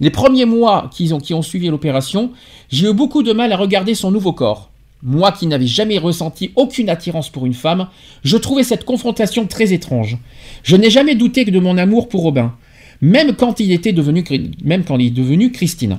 Les 0.00 0.10
premiers 0.10 0.44
mois 0.44 0.90
qui 0.92 1.12
ont, 1.12 1.42
suivi 1.42 1.68
l'opération, 1.68 2.30
j'ai 2.70 2.88
eu 2.88 2.92
beaucoup 2.92 3.22
de 3.22 3.32
mal 3.32 3.52
à 3.52 3.56
regarder 3.56 3.94
son 3.94 4.10
nouveau 4.12 4.32
corps. 4.32 4.70
Moi 5.02 5.32
qui 5.32 5.46
n'avais 5.46 5.66
jamais 5.66 5.98
ressenti 5.98 6.52
aucune 6.56 6.88
attirance 6.88 7.30
pour 7.30 7.46
une 7.46 7.54
femme, 7.54 7.88
je 8.22 8.36
trouvais 8.36 8.62
cette 8.62 8.84
confrontation 8.84 9.46
très 9.46 9.72
étrange. 9.72 10.18
Je 10.62 10.76
n'ai 10.76 10.90
jamais 10.90 11.14
douté 11.14 11.44
que 11.44 11.50
de 11.50 11.58
mon 11.58 11.78
amour 11.78 12.08
pour 12.08 12.22
Robin, 12.22 12.54
même 13.00 13.34
quand 13.34 13.60
il 13.60 13.72
était 13.72 13.92
devenu, 13.92 14.24
même 14.62 14.84
quand 14.84 14.98
il 14.98 15.06
est 15.06 15.10
devenu 15.10 15.50
Christine. 15.50 15.98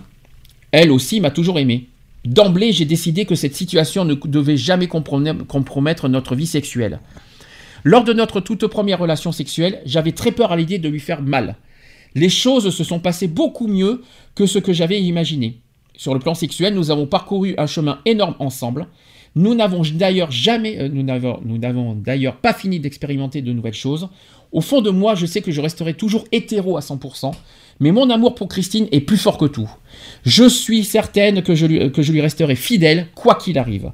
Elle 0.72 0.92
aussi 0.92 1.20
m'a 1.20 1.32
toujours 1.32 1.60
aimé. 1.60 1.88
D'emblée, 2.26 2.72
j'ai 2.72 2.86
décidé 2.86 3.26
que 3.26 3.36
cette 3.36 3.56
situation 3.56 4.06
ne 4.06 4.14
devait 4.14 4.58
jamais 4.58 4.88
compromettre 4.88 6.10
notre 6.10 6.36
vie 6.36 6.48
sexuelle. 6.48 7.00
Lors 7.84 8.04
de 8.04 8.14
notre 8.14 8.42
toute 8.42 8.68
première 8.68 9.00
relation 9.00 9.32
sexuelle, 9.32 9.82
j'avais 9.86 10.12
très 10.12 10.32
peur 10.32 10.52
à 10.52 10.58
l'idée 10.58 10.80
de 10.80 10.90
lui 10.90 11.00
faire 11.00 11.22
mal. 11.22 11.56
Les 12.16 12.30
choses 12.30 12.76
se 12.76 12.84
sont 12.84 13.00
passées 13.00 13.28
beaucoup 13.28 13.68
mieux 13.68 14.02
que 14.36 14.46
ce 14.46 14.60
que 14.60 14.74
j'avais 14.74 15.02
imaginé. 15.02 15.62
Sur 15.96 16.14
le 16.14 16.20
plan 16.20 16.34
sexuel, 16.34 16.74
nous 16.74 16.92
avons 16.92 17.08
parcouru 17.08 17.56
un 17.58 17.68
chemin 17.68 18.00
énorme 18.06 18.36
ensemble. 18.40 18.88
Nous 19.36 19.54
n'avons 19.54 19.82
d'ailleurs 19.94 20.32
jamais, 20.32 20.78
euh, 20.80 21.94
d'ailleurs 21.96 22.38
pas 22.38 22.54
fini 22.54 22.80
d'expérimenter 22.80 23.42
de 23.42 23.54
nouvelles 23.54 23.74
choses. 23.74 24.10
Au 24.52 24.62
fond 24.62 24.82
de 24.82 24.90
moi, 24.90 25.14
je 25.14 25.26
sais 25.26 25.42
que 25.42 25.52
je 25.52 25.62
resterai 25.62 25.94
toujours 25.94 26.24
hétéro 26.32 26.78
à 26.78 26.80
100%, 26.80 27.32
mais 27.80 27.92
mon 27.92 28.10
amour 28.10 28.34
pour 28.34 28.48
Christine 28.48 28.88
est 28.92 29.02
plus 29.02 29.18
fort 29.18 29.38
que 29.38 29.46
tout. 29.46 29.70
Je 30.24 30.48
suis 30.50 30.84
certaine 30.84 31.44
que 31.44 31.54
je 31.54 31.66
lui, 31.68 31.92
que 31.92 32.02
je 32.02 32.12
lui 32.12 32.22
resterai 32.22 32.56
fidèle, 32.56 33.08
quoi 33.14 33.36
qu'il 33.36 33.60
arrive. 33.60 33.92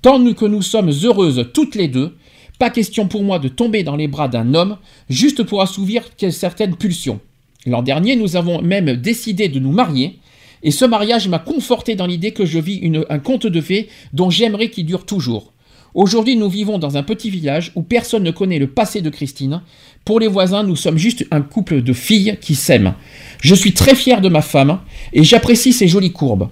Tant 0.00 0.32
que 0.32 0.46
nous 0.46 0.62
sommes 0.62 0.90
heureuses 1.04 1.48
toutes 1.52 1.74
les 1.74 1.88
deux, 1.88 2.16
pas 2.58 2.70
question 2.70 3.08
pour 3.08 3.22
moi 3.22 3.38
de 3.38 3.48
tomber 3.48 3.82
dans 3.82 3.96
les 3.96 4.08
bras 4.08 4.28
d'un 4.28 4.54
homme 4.54 4.78
juste 5.08 5.42
pour 5.42 5.60
assouvir 5.62 6.04
certaines 6.30 6.76
pulsions. 6.76 7.20
L'an 7.66 7.82
dernier, 7.82 8.16
nous 8.16 8.36
avons 8.36 8.62
même 8.62 8.96
décidé 8.96 9.48
de 9.48 9.60
nous 9.60 9.72
marier, 9.72 10.18
et 10.62 10.70
ce 10.70 10.84
mariage 10.84 11.28
m'a 11.28 11.38
conforté 11.38 11.94
dans 11.94 12.06
l'idée 12.06 12.32
que 12.32 12.46
je 12.46 12.58
vis 12.58 12.80
un 13.08 13.18
conte 13.18 13.46
de 13.46 13.60
fées 13.60 13.88
dont 14.12 14.30
j'aimerais 14.30 14.70
qu'il 14.70 14.86
dure 14.86 15.06
toujours. 15.06 15.52
Aujourd'hui, 15.94 16.36
nous 16.36 16.48
vivons 16.48 16.78
dans 16.78 16.96
un 16.96 17.02
petit 17.02 17.30
village 17.30 17.72
où 17.74 17.82
personne 17.82 18.22
ne 18.22 18.30
connaît 18.30 18.58
le 18.58 18.68
passé 18.68 19.00
de 19.00 19.10
Christine. 19.10 19.62
Pour 20.04 20.20
les 20.20 20.28
voisins, 20.28 20.62
nous 20.62 20.76
sommes 20.76 20.98
juste 20.98 21.26
un 21.30 21.40
couple 21.40 21.82
de 21.82 21.92
filles 21.92 22.38
qui 22.40 22.54
s'aiment. 22.54 22.94
Je 23.40 23.54
suis 23.54 23.72
très 23.72 23.96
fier 23.96 24.20
de 24.20 24.28
ma 24.28 24.42
femme 24.42 24.78
et 25.12 25.24
j'apprécie 25.24 25.72
ses 25.72 25.88
jolies 25.88 26.12
courbes. 26.12 26.48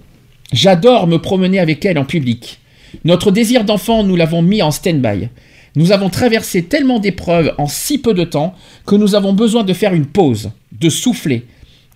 J'adore 0.51 1.07
me 1.07 1.17
promener 1.17 1.59
avec 1.59 1.85
elle 1.85 1.97
en 1.97 2.05
public. 2.05 2.59
Notre 3.05 3.31
désir 3.31 3.63
d'enfant, 3.63 4.03
nous 4.03 4.15
l'avons 4.15 4.41
mis 4.41 4.61
en 4.61 4.71
stand-by. 4.71 5.29
Nous 5.75 5.91
avons 5.91 6.09
traversé 6.09 6.63
tellement 6.65 6.99
d'épreuves 6.99 7.53
en 7.57 7.67
si 7.67 7.97
peu 7.99 8.13
de 8.13 8.23
temps 8.23 8.55
que 8.85 8.95
nous 8.95 9.15
avons 9.15 9.33
besoin 9.33 9.63
de 9.63 9.73
faire 9.73 9.93
une 9.93 10.05
pause, 10.05 10.51
de 10.71 10.89
souffler. 10.89 11.45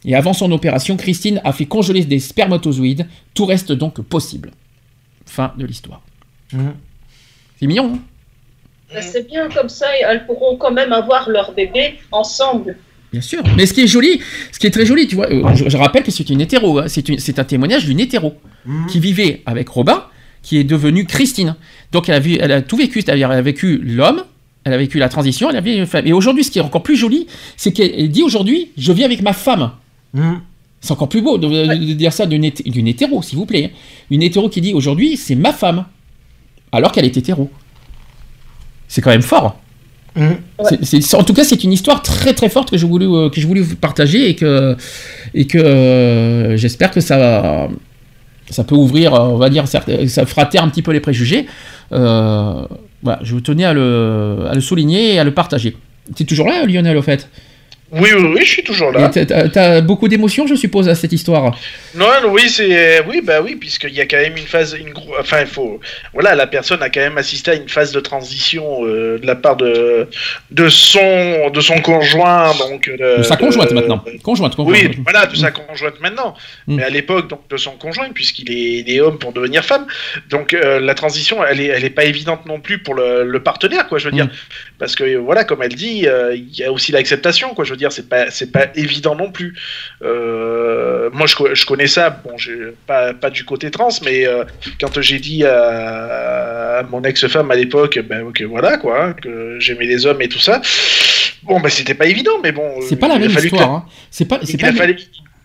Et 0.05 0.15
avant 0.15 0.33
son 0.33 0.51
opération, 0.51 0.97
Christine 0.97 1.41
a 1.43 1.53
fait 1.53 1.65
congeler 1.65 2.03
des 2.05 2.19
spermatozoïdes. 2.19 3.07
Tout 3.33 3.45
reste 3.45 3.71
donc 3.71 4.01
possible. 4.01 4.51
Fin 5.25 5.53
de 5.57 5.65
l'histoire. 5.65 6.01
C'est 7.59 7.67
mignon, 7.67 7.93
hein? 7.95 7.99
Mais 8.93 9.01
C'est 9.01 9.27
bien 9.27 9.49
comme 9.49 9.69
ça, 9.69 9.87
elles 10.07 10.25
pourront 10.25 10.57
quand 10.57 10.71
même 10.71 10.93
avoir 10.93 11.29
leur 11.29 11.53
bébé 11.53 11.95
ensemble. 12.11 12.77
Bien 13.11 13.21
sûr. 13.21 13.41
Mais 13.55 13.65
ce 13.65 13.73
qui 13.73 13.81
est 13.81 13.87
joli, 13.87 14.21
ce 14.51 14.59
qui 14.59 14.67
est 14.67 14.71
très 14.71 14.85
joli, 14.85 15.07
tu 15.07 15.15
vois, 15.15 15.31
euh, 15.31 15.55
je, 15.55 15.69
je 15.69 15.77
rappelle 15.77 16.03
que 16.03 16.11
c'est 16.11 16.29
une 16.29 16.41
hétéro, 16.41 16.79
hein, 16.79 16.85
c'est 16.87 17.39
un 17.39 17.43
témoignage 17.43 17.85
d'une 17.85 17.99
hétéro 17.99 18.35
qui 18.89 18.99
vivait 18.99 19.41
avec 19.45 19.69
Robin, 19.69 20.05
qui 20.43 20.57
est 20.57 20.63
devenue 20.63 21.05
Christine. 21.05 21.55
Donc 21.91 22.09
elle 22.09 22.15
a, 22.15 22.19
vu, 22.19 22.37
elle 22.39 22.51
a 22.51 22.61
tout 22.61 22.77
vécu, 22.77 23.01
c'est-à-dire 23.01 23.31
elle 23.31 23.39
a 23.39 23.41
vécu 23.41 23.77
l'homme, 23.83 24.23
elle 24.65 24.73
a 24.73 24.77
vécu 24.77 24.99
la 24.99 25.09
transition, 25.09 25.49
elle 25.49 25.55
a 25.57 25.61
vécu 25.61 25.77
une 25.79 25.85
femme. 25.87 26.05
Et 26.05 26.13
aujourd'hui, 26.13 26.43
ce 26.43 26.51
qui 26.51 26.59
est 26.59 26.61
encore 26.61 26.83
plus 26.83 26.95
joli, 26.97 27.25
c'est 27.57 27.71
qu'elle 27.71 28.09
dit 28.09 28.21
aujourd'hui, 28.23 28.69
je 28.77 28.91
vis 28.91 29.03
avec 29.05 29.21
ma 29.23 29.33
femme. 29.33 29.71
C'est 30.81 30.91
encore 30.91 31.07
plus 31.09 31.21
beau 31.21 31.37
de, 31.37 31.47
de- 31.47 31.85
de 31.85 31.93
dire 31.93 32.11
ça 32.11 32.25
d'une 32.25 32.43
hété- 32.43 32.69
d'une 32.69 32.87
hétéro, 32.89 33.21
s'il 33.21 33.37
vous 33.37 33.45
plaît. 33.45 33.71
hein. 33.73 33.77
Une 34.11 34.21
hétéro 34.21 34.49
qui 34.49 34.59
dit 34.61 34.73
aujourd'hui, 34.73 35.15
c'est 35.17 35.35
ma 35.35 35.53
femme, 35.53 35.85
alors 36.73 36.91
qu'elle 36.91 37.05
est 37.05 37.15
hétéro. 37.17 37.49
C'est 38.89 39.01
quand 39.01 39.11
même 39.11 39.21
fort. 39.21 39.59
C'est- 40.83 41.15
en 41.15 41.23
tout 41.23 41.33
cas, 41.33 41.43
c'est 41.43 41.63
une 41.63 41.71
histoire 41.71 42.01
très 42.03 42.33
très 42.33 42.49
forte 42.49 42.69
que 42.69 42.77
je 42.77 42.85
voulais 42.85 43.05
euh, 43.07 43.29
que 43.29 43.41
je 43.41 43.47
voulais 43.47 43.61
vous 43.61 43.75
partager 43.77 44.29
et 44.29 44.35
que 44.35 44.75
et 45.33 45.47
que 45.47 45.57
euh, 45.57 46.55
j'espère 46.57 46.91
que 46.91 46.99
ça 47.01 47.17
va- 47.17 47.69
ça 48.53 48.63
peut 48.63 48.75
ouvrir, 48.75 49.13
euh, 49.13 49.19
on 49.19 49.37
va 49.37 49.49
dire, 49.49 49.67
certes- 49.67 49.89
ça 50.07 50.25
fera 50.25 50.45
taire 50.45 50.63
un 50.63 50.69
petit 50.69 50.81
peu 50.81 50.91
les 50.91 50.99
préjugés. 51.01 51.47
Euh, 51.91 52.65
voilà, 53.01 53.19
je 53.23 53.35
tenais 53.37 53.65
à 53.65 53.73
le, 53.73 54.45
à 54.49 54.53
le 54.55 54.61
souligner 54.61 55.15
et 55.15 55.19
à 55.19 55.23
le 55.25 55.33
partager. 55.33 55.75
T'es 56.15 56.23
toujours 56.23 56.47
là, 56.47 56.65
Lionel, 56.65 56.95
au 56.97 57.01
fait? 57.01 57.29
Oui, 57.93 58.09
oui, 58.15 58.23
oui, 58.35 58.41
je 58.43 58.49
suis 58.49 58.63
toujours 58.63 58.91
là. 58.91 59.07
T'as- 59.09 59.49
t'as 59.49 59.81
beaucoup 59.81 60.07
d'émotions, 60.07 60.47
je 60.47 60.55
suppose, 60.55 60.89
à 60.89 60.95
cette 60.95 61.13
histoire? 61.13 61.55
Non, 61.93 62.07
oui, 62.29 62.49
c'est 62.49 63.01
oui, 63.07 63.21
bah 63.23 63.41
oui, 63.43 63.55
puisqu'il 63.55 63.93
y 63.93 64.01
a 64.01 64.05
quand 64.07 64.17
même 64.17 64.35
une 64.35 64.47
phase, 64.47 64.75
une 64.79 64.93
enfin, 65.19 65.41
il 65.41 65.47
faut, 65.47 65.79
voilà, 66.13 66.33
la 66.33 66.47
personne 66.47 66.81
a 66.81 66.89
quand 66.89 67.01
même 67.01 67.19
assisté 67.19 67.51
à 67.51 67.53
une 67.53 67.69
phase 67.69 67.91
de 67.91 67.99
transition 67.99 68.83
euh, 68.85 69.19
de 69.19 69.27
la 69.27 69.35
part 69.35 69.57
de 69.57 70.07
de 70.49 70.69
son 70.69 71.49
de 71.53 71.61
son 71.61 71.79
conjoint, 71.81 72.53
donc 72.57 72.87
euh, 72.87 73.17
De 73.19 73.23
sa 73.23 73.37
conjointe 73.37 73.69
de- 73.69 73.75
maintenant. 73.75 74.03
Conjointe, 74.23 74.55
conjointe. 74.55 74.79
Oui, 74.81 74.97
voilà, 75.03 75.27
de 75.27 75.35
sa 75.35 75.51
conjointe 75.51 75.99
maintenant, 76.01 76.33
Mm. 76.67 76.75
mais 76.77 76.83
à 76.83 76.89
l'époque 76.89 77.29
donc 77.29 77.41
de 77.49 77.57
son 77.57 77.71
conjoint, 77.71 78.09
puisqu'il 78.13 78.51
est, 78.51 78.79
il 78.79 78.91
est 78.91 79.01
homme 79.01 79.19
pour 79.19 79.33
devenir 79.33 79.63
femme. 79.63 79.85
Donc 80.31 80.53
euh, 80.55 80.79
la 80.79 80.95
transition, 80.95 81.43
elle 81.45 81.61
est, 81.61 81.67
elle 81.67 81.85
est 81.85 81.89
pas 81.91 82.05
évidente 82.05 82.45
non 82.47 82.59
plus 82.59 82.79
pour 82.79 82.95
le, 82.95 83.23
le 83.23 83.43
partenaire, 83.43 83.87
quoi. 83.87 83.99
Je 83.99 84.05
veux 84.05 84.11
dire, 84.11 84.29
parce 84.79 84.95
que 84.95 85.15
voilà, 85.17 85.43
comme 85.43 85.61
elle 85.63 85.75
dit, 85.75 86.07
euh, 86.07 86.35
il 86.35 86.53
y 86.57 86.63
a 86.63 86.71
aussi 86.71 86.91
l'acceptation, 86.91 87.53
quoi. 87.53 87.63
Je 87.65 87.71
veux 87.71 87.77
dire, 87.77 87.91
c'est 87.91 88.09
pas, 88.09 88.29
c'est 88.31 88.51
pas 88.51 88.67
évident 88.75 89.15
non 89.15 89.31
plus. 89.31 89.55
Euh, 90.01 91.09
moi, 91.13 91.27
je, 91.27 91.35
co- 91.35 91.53
je 91.53 91.65
connais 91.65 91.87
ça. 91.87 92.09
Bon, 92.23 92.35
pas, 92.87 93.13
pas 93.13 93.29
du 93.29 93.45
côté 93.45 93.71
trans, 93.71 93.89
mais 94.03 94.25
euh, 94.27 94.43
quand 94.79 94.99
j'ai 95.01 95.19
dit 95.19 95.45
à, 95.45 96.79
à 96.79 96.83
mon 96.83 97.01
ex-femme 97.03 97.51
à 97.51 97.55
l'époque, 97.55 97.99
ben 97.99 98.31
que 98.33 98.43
voilà, 98.43 98.77
quoi, 98.77 99.03
hein, 99.05 99.13
que 99.13 99.57
j'aimais 99.59 99.85
les 99.85 100.05
hommes 100.05 100.21
et 100.21 100.27
tout 100.29 100.39
ça. 100.39 100.61
Bon, 101.43 101.59
ben 101.59 101.69
c'était 101.69 101.93
pas 101.93 102.05
évident, 102.07 102.39
mais 102.43 102.51
bon. 102.51 102.81
C'est 102.87 102.95
pas 102.97 103.07
la 103.07 103.19
même 103.19 103.33
que 103.33 103.41
histoire. 103.43 103.69
hein. 103.69 103.85
C'est 104.09 104.25
pas. 104.27 104.39
C'est 104.43 104.53
il 104.53 104.59
pas. 104.59 104.67
a 104.67 104.71
fallu- 104.71 104.97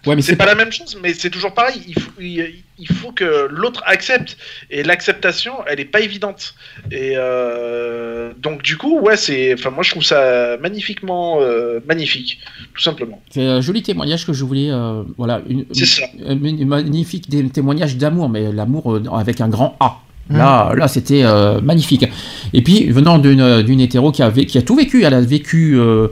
Ouais, 0.07 0.15
mais 0.15 0.23
c'est 0.23 0.37
pas 0.37 0.47
la 0.47 0.55
même 0.55 0.71
chose, 0.73 0.97
mais 1.03 1.13
c'est 1.13 1.29
toujours 1.29 1.53
pareil. 1.55 1.81
Il 1.89 1.99
faut, 2.01 2.11
il, 2.21 2.55
il 2.79 2.87
faut 2.89 3.11
que 3.13 3.49
l'autre 3.51 3.83
accepte. 3.85 4.37
Et 4.71 4.83
l'acceptation, 4.85 5.55
elle 5.67 5.81
est 5.81 5.85
pas 5.85 6.01
évidente. 6.01 6.55
Et 6.91 7.15
euh, 7.17 8.31
donc, 8.39 8.63
du 8.63 8.77
coup, 8.77 9.01
ouais, 9.01 9.17
c'est. 9.17 9.53
Enfin, 9.55 9.71
moi, 9.71 9.83
je 9.83 9.91
trouve 9.91 10.05
ça 10.05 10.57
magnifiquement 10.63 11.39
euh, 11.41 11.81
magnifique, 11.87 12.39
tout 12.75 12.81
simplement. 12.83 13.21
C'est 13.31 13.45
un 13.45 13.61
joli 13.61 13.83
témoignage 13.83 14.25
que 14.27 14.33
je 14.33 14.45
voulais. 14.45 14.71
euh, 14.71 15.03
voilà, 15.17 15.43
une, 15.49 15.65
C'est 15.73 15.85
ça. 15.87 16.05
un- 16.27 16.37
un 16.37 16.65
magnifique 16.65 17.29
témoignage 17.53 17.97
d'amour, 17.97 18.29
mais 18.29 18.53
l'amour 18.53 18.95
euh, 18.95 19.03
avec 19.13 19.41
un 19.41 19.49
grand 19.49 19.77
A. 19.81 19.99
Là, 20.31 20.75
là 20.77 20.89
c'était 20.89 21.23
euh, 21.25 21.61
magnifique. 21.63 22.05
Et 22.53 22.63
puis, 22.63 22.91
venant 22.91 23.19
d'une 23.19 23.63
d'une 23.63 23.81
hétéro 23.81 24.13
qui 24.13 24.23
a, 24.23 24.31
qui 24.31 24.59
a 24.59 24.63
tout 24.63 24.77
vécu, 24.77 25.03
elle 25.05 25.15
a 25.15 25.23
vécu 25.23 25.75
euh, 25.79 26.09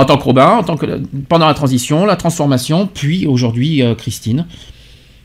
en 0.00 0.04
tant 0.04 0.16
que 0.16 0.24
Robin, 0.24 0.48
en 0.60 0.62
tant 0.62 0.76
que, 0.76 0.86
pendant 1.28 1.46
la 1.46 1.54
transition, 1.54 2.06
la 2.06 2.16
transformation, 2.16 2.88
puis 2.92 3.26
aujourd'hui 3.26 3.82
euh, 3.82 3.94
Christine. 3.94 4.46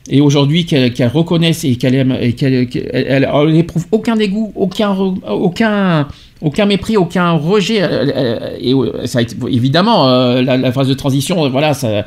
Et 0.09 0.19
aujourd'hui, 0.19 0.65
qu'elle 0.65 0.91
reconnaisse 1.07 1.63
et 1.63 1.77
qu'elle 1.77 1.95
aime, 1.95 2.17
et 2.19 2.33
qu'elle 2.33 2.67
qu'elle- 2.67 2.89
elle- 2.93 3.29
elle 3.33 3.53
n'éprouve 3.53 3.85
aucun 3.91 4.17
dégoût, 4.17 4.51
aucun, 4.55 4.91
aucun, 5.29 6.07
aucun 6.41 6.65
mépris, 6.65 6.97
aucun 6.97 7.31
rejet. 7.31 7.79
Et 8.59 8.73
euh, 8.73 9.05
ça 9.05 9.21
évidemment, 9.49 10.09
euh, 10.09 10.41
la, 10.41 10.57
la 10.57 10.71
phase 10.73 10.89
de 10.89 10.93
transition, 10.93 11.49
voilà, 11.49 11.73
ça. 11.73 12.05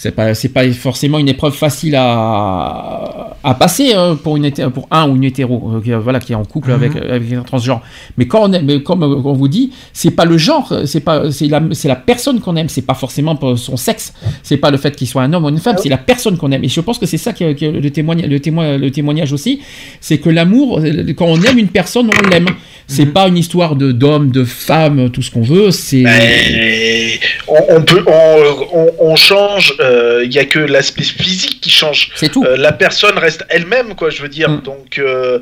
C'est 0.00 0.12
pas, 0.12 0.32
c'est 0.32 0.50
pas 0.50 0.70
forcément 0.70 1.18
une 1.18 1.28
épreuve 1.28 1.54
facile 1.54 1.96
à, 1.96 3.36
à 3.42 3.54
passer 3.54 3.94
euh, 3.96 4.14
pour, 4.14 4.36
une, 4.36 4.48
pour 4.70 4.86
un 4.92 5.08
ou 5.10 5.16
une 5.16 5.24
hétéro 5.24 5.72
euh, 5.74 5.80
qui, 5.80 5.92
euh, 5.92 5.98
voilà, 5.98 6.20
qui 6.20 6.32
est 6.32 6.36
en 6.36 6.44
couple 6.44 6.68
Mhm. 6.70 6.74
avec, 6.76 6.96
avec 6.96 7.32
un 7.32 7.42
transgenre. 7.42 7.80
Mais 8.16 8.26
quand 8.28 8.42
on 8.48 8.52
aime, 8.52 8.64
mais 8.64 8.80
comme 8.80 9.02
euh, 9.02 9.16
on 9.24 9.32
vous 9.32 9.48
dit, 9.48 9.72
c'est 9.92 10.12
pas 10.12 10.24
le 10.24 10.38
genre, 10.38 10.72
c'est 10.84 11.00
pas, 11.00 11.32
c'est 11.32 11.48
la, 11.48 11.60
c'est 11.72 11.88
la 11.88 11.96
personne 11.96 12.38
qu'on 12.40 12.54
aime, 12.54 12.68
c'est 12.68 12.82
pas 12.86 12.94
forcément 12.94 13.36
son 13.56 13.76
sexe, 13.76 14.12
c'est 14.44 14.56
pas 14.58 14.70
le 14.70 14.76
fait 14.78 14.94
qu'il 14.94 15.08
soit 15.08 15.22
un 15.22 15.32
homme 15.32 15.44
ou 15.46 15.48
une 15.48 15.58
femme, 15.58 15.76
c'est 15.82 15.88
la 15.88 15.98
personne 15.98 16.36
qu'on 16.38 16.52
aime. 16.52 16.62
Et 16.62 16.68
je 16.68 16.80
pense 16.80 16.98
que 16.98 17.06
c'est 17.06 17.18
ça 17.18 17.32
que 17.32 17.42
le, 17.44 17.90
témoignage, 17.90 18.28
le, 18.30 18.38
témoin, 18.38 18.76
le 18.78 18.90
témoignage 18.92 19.32
aussi, 19.32 19.60
c'est 20.00 20.18
que 20.18 20.30
l'amour, 20.30 20.80
quand 21.16 21.26
on 21.26 21.42
aime 21.42 21.58
une 21.58 21.68
personne, 21.80 22.08
on 22.24 22.28
l'aime. 22.28 22.46
C'est 22.90 23.04
pas 23.04 23.28
une 23.28 23.36
histoire 23.36 23.76
de 23.76 23.92
d'homme, 23.92 24.30
de 24.30 24.44
femme, 24.44 25.10
tout 25.10 25.20
ce 25.20 25.30
qu'on 25.30 25.42
veut. 25.42 25.70
C'est 25.72 26.04
Et 26.06 27.20
on, 27.46 27.76
on 27.76 27.82
peut, 27.82 28.02
on, 28.06 28.42
on- 28.72 28.92
on 29.10 29.14
change. 29.16 29.74
euh, 29.80 29.87
Il 30.24 30.32
y 30.32 30.38
a 30.38 30.44
que 30.44 30.58
l'aspect 30.58 31.02
physique 31.02 31.60
qui 31.60 31.70
change. 31.70 32.10
C'est 32.14 32.30
tout. 32.30 32.44
la 32.44 32.72
personne 32.72 33.16
reste 33.18 33.44
elle-même, 33.48 33.94
quoi. 33.94 34.10
Je 34.10 34.22
veux 34.22 34.28
dire. 34.28 34.50
Donc 34.62 34.98
euh, 34.98 35.38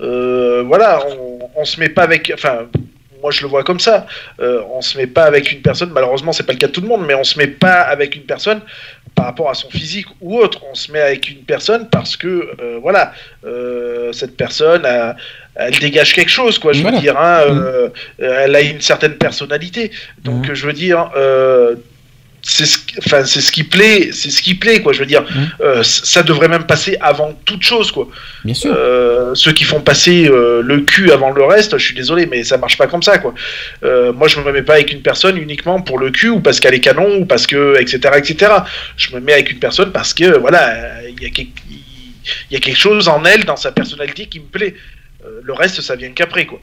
euh, 0.00 0.62
voilà, 0.66 1.00
on, 1.18 1.38
on 1.56 1.64
se 1.64 1.78
met 1.80 1.88
pas 1.88 2.02
avec. 2.02 2.30
Enfin. 2.34 2.66
Moi, 3.22 3.32
je 3.32 3.42
le 3.42 3.48
vois 3.48 3.64
comme 3.64 3.80
ça. 3.80 4.06
Euh, 4.40 4.62
on 4.72 4.80
se 4.80 4.96
met 4.96 5.06
pas 5.06 5.24
avec 5.24 5.52
une 5.52 5.60
personne. 5.60 5.90
Malheureusement, 5.92 6.32
c'est 6.32 6.42
pas 6.46 6.54
le 6.54 6.58
cas 6.58 6.68
de 6.68 6.72
tout 6.72 6.80
le 6.80 6.88
monde, 6.88 7.04
mais 7.06 7.12
on 7.12 7.22
se 7.22 7.38
met 7.38 7.48
pas 7.48 7.80
avec 7.82 8.16
une 8.16 8.22
personne 8.22 8.62
par 9.14 9.26
rapport 9.26 9.50
à 9.50 9.54
son 9.54 9.68
physique 9.68 10.06
ou 10.22 10.38
autre. 10.38 10.60
On 10.72 10.74
se 10.74 10.90
met 10.90 11.02
avec 11.02 11.28
une 11.28 11.42
personne 11.44 11.86
parce 11.90 12.16
que, 12.16 12.26
euh, 12.62 12.78
voilà, 12.80 13.12
euh, 13.44 14.10
cette 14.14 14.38
personne, 14.38 14.86
a- 14.86 15.16
elle 15.54 15.78
dégage 15.78 16.14
quelque 16.14 16.30
chose, 16.30 16.58
quoi. 16.58 16.72
Je 16.72 16.80
Voilà. 16.80 16.96
veux 16.96 17.02
dire, 17.02 17.18
hein, 17.20 17.40
euh, 17.46 17.88
elle 18.18 18.56
a 18.56 18.62
une 18.62 18.80
certaine 18.80 19.16
personnalité. 19.16 19.90
Donc, 20.24 20.50
je 20.54 20.64
veux 20.66 20.72
dire, 20.72 21.10
euh, 21.14 21.74
c'est 22.42 22.66
ce, 22.66 22.78
qui- 22.78 22.94
enfin, 22.98 23.24
c'est 23.24 23.40
ce 23.40 23.52
qui 23.52 23.64
plaît, 23.64 24.10
c'est 24.12 24.30
ce 24.30 24.40
qui 24.42 24.54
plaît, 24.54 24.80
quoi. 24.82 24.92
Je 24.92 25.00
veux 25.00 25.06
dire, 25.06 25.24
euh, 25.60 25.82
c- 25.82 26.02
ça 26.04 26.22
devrait 26.22 26.48
même 26.48 26.64
passer 26.64 26.96
avant 27.00 27.32
toute 27.44 27.62
chose, 27.62 27.90
quoi. 27.92 28.08
Bien 28.44 28.54
sûr. 28.54 28.72
Euh, 28.76 29.34
ceux 29.34 29.52
qui 29.52 29.64
font 29.64 29.80
passer 29.80 30.26
euh, 30.28 30.62
le 30.62 30.80
cul 30.80 31.12
avant 31.12 31.30
le 31.30 31.44
reste, 31.44 31.76
je 31.78 31.84
suis 31.84 31.94
désolé, 31.94 32.26
mais 32.26 32.42
ça 32.44 32.56
marche 32.58 32.78
pas 32.78 32.86
comme 32.86 33.02
ça, 33.02 33.18
quoi. 33.18 33.34
Euh, 33.84 34.12
moi, 34.12 34.28
je 34.28 34.40
me 34.40 34.50
mets 34.52 34.62
pas 34.62 34.74
avec 34.74 34.92
une 34.92 35.02
personne 35.02 35.36
uniquement 35.36 35.80
pour 35.80 35.98
le 35.98 36.10
cul 36.10 36.28
ou 36.30 36.40
parce 36.40 36.60
qu'elle 36.60 36.74
est 36.74 36.80
canon 36.80 37.18
ou 37.18 37.26
parce 37.26 37.46
que, 37.46 37.76
etc., 37.80 37.98
etc. 38.16 38.52
Je 38.96 39.14
me 39.14 39.20
mets 39.20 39.34
avec 39.34 39.50
une 39.52 39.58
personne 39.58 39.92
parce 39.92 40.14
que, 40.14 40.38
voilà, 40.38 40.68
euh, 40.70 41.10
il 41.10 41.22
y 41.22 41.26
a 41.26 41.30
quelque, 41.30 41.50
il 42.50 42.54
y 42.54 42.56
a 42.56 42.60
quelque 42.60 42.78
chose 42.78 43.08
en 43.08 43.24
elle, 43.24 43.44
dans 43.44 43.56
sa 43.56 43.72
personnalité, 43.72 44.26
qui 44.26 44.40
me 44.40 44.46
plaît. 44.46 44.74
Euh, 45.24 45.40
le 45.42 45.52
reste, 45.52 45.80
ça 45.80 45.96
vient 45.96 46.10
qu'après, 46.10 46.46
quoi. 46.46 46.60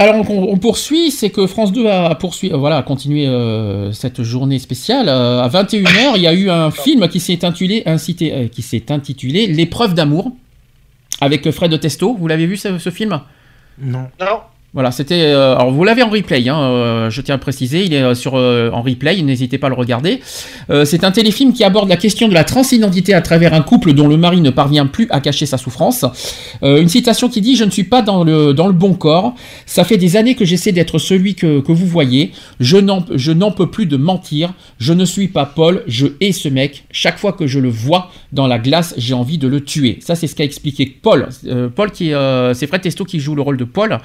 Alors 0.00 0.28
on, 0.30 0.52
on 0.52 0.56
poursuit, 0.56 1.10
c'est 1.10 1.28
que 1.28 1.46
France 1.46 1.72
2 1.72 1.86
a 1.86 2.14
poursuivi, 2.14 2.54
euh, 2.54 2.56
voilà, 2.56 2.78
a 2.78 2.82
continué 2.82 3.26
euh, 3.26 3.92
cette 3.92 4.22
journée 4.22 4.58
spéciale. 4.58 5.08
Euh, 5.10 5.42
à 5.42 5.48
21h, 5.48 6.12
il 6.16 6.22
y 6.22 6.26
a 6.26 6.32
eu 6.32 6.48
un 6.48 6.70
film 6.70 7.06
qui 7.08 7.20
s'est 7.20 7.44
intitulé, 7.44 7.82
incité- 7.84 8.32
euh, 8.32 8.48
qui 8.48 8.62
s'est 8.62 8.90
intitulé 8.90 9.46
L'épreuve 9.46 9.92
d'amour 9.94 10.32
avec 11.20 11.50
Fred 11.50 11.78
Testo. 11.78 12.14
Vous 12.18 12.26
l'avez 12.28 12.46
vu 12.46 12.56
ce, 12.56 12.78
ce 12.78 12.88
film? 12.90 13.20
Non. 13.78 14.08
Non. 14.18 14.40
Voilà, 14.72 14.92
c'était. 14.92 15.22
euh, 15.22 15.56
alors 15.56 15.72
vous 15.72 15.82
l'avez 15.82 16.04
en 16.04 16.10
replay, 16.10 16.48
hein, 16.48 16.60
euh, 16.60 17.10
je 17.10 17.20
tiens 17.22 17.34
à 17.34 17.38
préciser, 17.38 17.84
il 17.84 17.92
est 17.92 18.02
euh, 18.02 18.14
sur 18.14 18.34
en 18.34 18.82
replay, 18.82 19.20
n'hésitez 19.22 19.58
pas 19.58 19.66
à 19.66 19.70
le 19.70 19.74
regarder. 19.74 20.20
C'est 20.84 21.02
un 21.02 21.10
téléfilm 21.10 21.52
qui 21.52 21.64
aborde 21.64 21.88
la 21.88 21.96
question 21.96 22.28
de 22.28 22.34
la 22.34 22.44
transidentité 22.44 23.12
à 23.12 23.20
travers 23.20 23.52
un 23.52 23.62
couple 23.62 23.92
dont 23.92 24.06
le 24.06 24.16
mari 24.16 24.40
ne 24.40 24.50
parvient 24.50 24.86
plus 24.86 25.08
à 25.10 25.20
cacher 25.20 25.46
sa 25.46 25.58
souffrance. 25.58 26.04
Une 26.62 26.88
citation 26.88 27.28
qui 27.28 27.40
dit 27.40 27.56
Je 27.56 27.64
ne 27.64 27.70
suis 27.70 27.84
pas 27.84 28.02
dans 28.02 28.22
le, 28.22 28.52
bon 28.72 28.94
corps, 28.94 29.34
ça 29.66 29.82
fait 29.82 29.96
des 29.96 30.16
années 30.16 30.36
que 30.36 30.44
j'essaie 30.44 30.70
d'être 30.70 30.98
celui 30.98 31.34
que, 31.34 31.60
que 31.60 31.72
vous 31.72 31.86
voyez, 31.86 32.30
je 32.60 32.76
n'en, 32.76 33.50
peux 33.50 33.68
plus 33.68 33.86
de 33.86 33.96
mentir, 33.96 34.52
je 34.78 34.92
ne 34.92 35.04
suis 35.04 35.28
pas 35.28 35.46
Paul, 35.46 35.82
je 35.88 36.06
hais 36.20 36.32
ce 36.32 36.48
mec, 36.48 36.84
chaque 36.92 37.18
fois 37.18 37.32
que 37.32 37.46
je 37.46 37.58
le 37.58 37.68
vois 37.68 38.12
dans 38.32 38.46
la 38.46 38.58
glace, 38.58 38.94
j'ai 38.96 39.14
envie 39.14 39.38
de 39.38 39.48
le 39.48 39.62
tuer. 39.62 39.98
Ça, 40.00 40.14
c'est 40.14 40.28
ce 40.28 40.36
qu'a 40.36 40.44
expliqué 40.44 40.86
Paul. 40.86 41.28
Paul, 41.74 41.90
qui, 41.90 42.10
est, 42.10 42.54
c'est 42.54 42.68
Fred 42.68 42.82
Testo 42.82 43.04
qui 43.04 43.18
joue 43.18 43.34
le 43.34 43.42
rôle 43.42 43.56
de 43.56 43.64
Paul. 43.64 43.98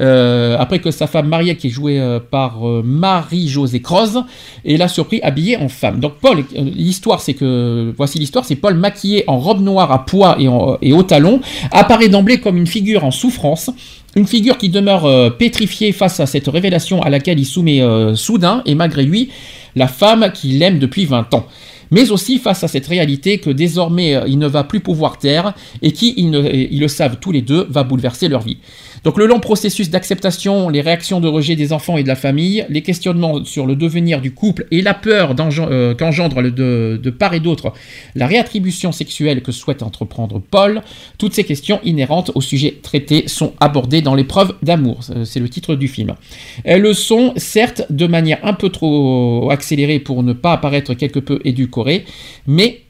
Euh, 0.00 0.56
après 0.58 0.78
que 0.78 0.90
sa 0.90 1.06
femme 1.06 1.28
Maria, 1.28 1.54
qui 1.54 1.66
est 1.66 1.70
jouée 1.70 2.00
euh, 2.00 2.20
par 2.20 2.66
euh, 2.66 2.82
Marie-Josée 2.84 3.80
Croze, 3.80 4.22
est 4.64 4.76
là 4.76 4.88
surpris 4.88 5.20
habillée 5.22 5.58
en 5.58 5.68
femme. 5.68 6.00
Donc 6.00 6.14
Paul, 6.20 6.42
l'histoire 6.56 7.20
c'est 7.20 7.34
que, 7.34 7.92
voici 7.96 8.18
l'histoire, 8.18 8.44
c'est 8.44 8.56
Paul 8.56 8.74
maquillé 8.74 9.24
en 9.26 9.38
robe 9.38 9.60
noire 9.60 9.92
à 9.92 10.06
pois 10.06 10.36
et, 10.40 10.48
et 10.82 10.92
au 10.92 11.02
talon, 11.02 11.40
apparaît 11.70 12.08
d'emblée 12.08 12.40
comme 12.40 12.56
une 12.56 12.66
figure 12.66 13.04
en 13.04 13.10
souffrance. 13.10 13.70
Une 14.16 14.26
figure 14.26 14.58
qui 14.58 14.70
demeure 14.70 15.36
pétrifiée 15.36 15.92
face 15.92 16.18
à 16.18 16.26
cette 16.26 16.48
révélation 16.48 17.00
à 17.00 17.10
laquelle 17.10 17.38
il 17.38 17.44
soumet 17.44 17.80
soudain, 18.16 18.60
et 18.66 18.74
malgré 18.74 19.04
lui, 19.04 19.30
la 19.76 19.86
femme 19.86 20.32
qu'il 20.34 20.60
aime 20.64 20.80
depuis 20.80 21.04
20 21.04 21.32
ans. 21.34 21.46
Mais 21.92 22.10
aussi 22.10 22.38
face 22.38 22.64
à 22.64 22.68
cette 22.68 22.88
réalité 22.88 23.38
que 23.38 23.50
désormais 23.50 24.20
il 24.26 24.38
ne 24.40 24.48
va 24.48 24.64
plus 24.64 24.80
pouvoir 24.80 25.18
taire 25.18 25.54
et 25.80 25.92
qui, 25.92 26.14
ils 26.16 26.80
le 26.80 26.88
savent 26.88 27.18
tous 27.20 27.30
les 27.30 27.42
deux, 27.42 27.68
va 27.70 27.84
bouleverser 27.84 28.26
leur 28.26 28.42
vie. 28.42 28.58
Donc 29.04 29.16
le 29.16 29.26
long 29.26 29.40
processus 29.40 29.88
d'acceptation, 29.88 30.68
les 30.68 30.82
réactions 30.82 31.20
de 31.20 31.28
rejet 31.28 31.56
des 31.56 31.72
enfants 31.72 31.96
et 31.96 32.02
de 32.02 32.08
la 32.08 32.16
famille, 32.16 32.66
les 32.68 32.82
questionnements 32.82 33.44
sur 33.44 33.66
le 33.66 33.74
devenir 33.76 34.20
du 34.20 34.32
couple 34.32 34.66
et 34.70 34.82
la 34.82 34.94
peur 34.94 35.34
euh, 35.38 35.94
qu'engendre 35.94 36.42
de, 36.42 37.00
de 37.02 37.10
part 37.10 37.32
et 37.34 37.40
d'autre 37.40 37.72
la 38.14 38.26
réattribution 38.26 38.92
sexuelle 38.92 39.42
que 39.42 39.52
souhaite 39.52 39.82
entreprendre 39.82 40.40
Paul, 40.50 40.82
toutes 41.16 41.32
ces 41.32 41.44
questions 41.44 41.80
inhérentes 41.82 42.30
au 42.34 42.40
sujet 42.40 42.78
traité 42.82 43.26
sont 43.26 43.54
abordées 43.60 44.02
dans 44.02 44.14
l'épreuve 44.14 44.54
d'amour. 44.62 45.00
Euh, 45.10 45.24
C'est 45.24 45.40
le 45.40 45.48
titre 45.48 45.74
du 45.76 45.88
film. 45.88 46.14
Elles 46.64 46.82
le 46.82 46.92
sont, 46.92 47.32
certes, 47.36 47.82
de 47.90 48.06
manière 48.06 48.38
un 48.42 48.52
peu 48.52 48.68
trop 48.68 49.50
accélérée 49.50 49.98
pour 49.98 50.22
ne 50.22 50.32
pas 50.32 50.52
apparaître 50.52 50.94
quelque 50.94 51.20
peu 51.20 51.40
édulcorée, 51.44 52.04
mais 52.46 52.80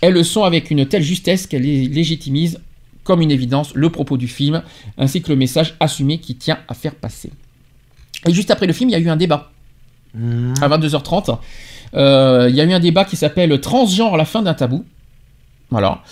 elles 0.00 0.14
le 0.14 0.22
sont 0.22 0.44
avec 0.44 0.70
une 0.70 0.86
telle 0.86 1.02
justesse 1.02 1.46
qu'elle 1.46 1.62
lé- 1.62 1.88
légitimise 1.88 2.60
comme 3.08 3.22
une 3.22 3.30
évidence 3.30 3.74
le 3.74 3.88
propos 3.88 4.18
du 4.18 4.28
film, 4.28 4.62
ainsi 4.98 5.22
que 5.22 5.30
le 5.30 5.36
message 5.36 5.76
assumé 5.80 6.18
qui 6.18 6.34
tient 6.34 6.58
à 6.68 6.74
faire 6.74 6.94
passer. 6.94 7.30
Et 8.26 8.34
juste 8.34 8.50
après 8.50 8.66
le 8.66 8.74
film, 8.74 8.90
il 8.90 8.92
y 8.92 8.96
a 8.96 8.98
eu 8.98 9.08
un 9.08 9.16
débat. 9.16 9.50
À 10.14 10.68
22h30, 10.68 11.38
euh, 11.94 12.48
il 12.50 12.54
y 12.54 12.60
a 12.60 12.64
eu 12.64 12.72
un 12.72 12.80
débat 12.80 13.06
qui 13.06 13.16
s'appelle 13.16 13.58
Transgenre 13.62 14.12
à 14.12 14.16
la 14.18 14.26
fin 14.26 14.42
d'un 14.42 14.52
tabou. 14.52 14.84
Voilà. 15.70 16.02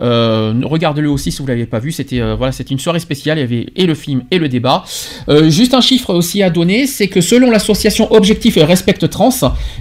Euh, 0.00 0.54
Regardez-le 0.64 1.08
aussi 1.08 1.30
si 1.30 1.38
vous 1.38 1.44
ne 1.44 1.50
l'avez 1.50 1.66
pas 1.66 1.78
vu. 1.78 1.92
C'était 1.92 2.20
euh, 2.20 2.34
voilà, 2.34 2.50
c'était 2.50 2.70
une 2.70 2.80
soirée 2.80 2.98
spéciale. 2.98 3.38
Il 3.38 3.42
y 3.42 3.44
avait 3.44 3.66
et 3.76 3.86
le 3.86 3.94
film 3.94 4.24
et 4.32 4.38
le 4.38 4.48
débat. 4.48 4.82
Euh, 5.28 5.50
juste 5.50 5.74
un 5.74 5.80
chiffre 5.80 6.12
aussi 6.12 6.42
à 6.42 6.50
donner, 6.50 6.88
c'est 6.88 7.06
que 7.06 7.20
selon 7.20 7.52
l'association 7.52 8.12
Objectif 8.12 8.56
et 8.56 8.64
Respect 8.64 8.94
Trans, 9.08 9.30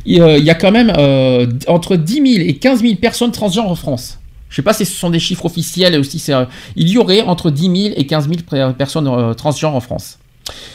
il 0.06 0.24
il 0.38 0.44
y 0.44 0.52
a 0.52 0.56
quand 0.56 0.72
même 0.72 0.92
entre 1.68 1.96
10 1.96 2.14
000 2.14 2.26
et 2.48 2.58
15 2.58 2.82
000 2.82 2.96
personnes 2.96 3.32
transgenres 3.32 3.70
en 3.70 3.76
France. 3.76 4.20
Je 4.50 4.56
sais 4.56 4.61
pas 4.64 4.74
si 4.74 4.86
ce 4.86 4.94
sont 4.95 5.10
des 5.11 5.19
chiffres 5.19 5.45
officiels 5.45 5.98
aussi. 6.00 6.18
c'est, 6.19 6.34
euh, 6.34 6.45
il 6.76 6.90
y 6.90 6.98
aurait 6.98 7.22
entre 7.22 7.52
10 7.52 7.61
000 7.90 7.94
et 7.95 8.06
15 8.08 8.28
000 8.28 8.42
pré- 8.45 8.74
personnes 8.78 9.08
euh, 9.08 9.34
transgenres 9.34 9.76
en 9.76 9.80
France. 9.80 10.18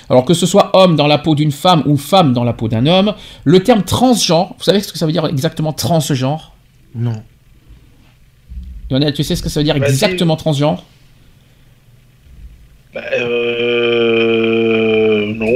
Alors 0.08 0.24
que 0.24 0.34
ce 0.34 0.46
soit 0.46 0.70
homme 0.76 0.94
dans 0.94 1.08
la 1.08 1.18
peau 1.18 1.34
d'une 1.34 1.50
femme 1.50 1.82
ou 1.86 1.96
femme 1.96 2.32
dans 2.32 2.44
la 2.44 2.52
peau 2.52 2.68
d'un 2.68 2.86
homme, 2.86 3.14
le 3.42 3.62
terme 3.64 3.82
transgenre, 3.82 4.54
vous 4.56 4.62
savez 4.64 4.80
ce 4.80 4.92
que 4.92 4.98
ça 4.98 5.06
veut 5.06 5.12
dire 5.12 5.26
exactement 5.26 5.72
transgenre? 5.72 6.52
Non. 6.94 7.20
Lionel, 8.90 9.12
tu 9.14 9.24
sais 9.24 9.34
ce 9.34 9.42
que 9.42 9.48
ça 9.48 9.58
veut 9.60 9.64
dire 9.64 9.76
Vas-y. 9.78 9.90
exactement 9.90 10.36
transgenre? 10.36 10.84
Bah, 12.94 13.00
euh... 13.18 14.43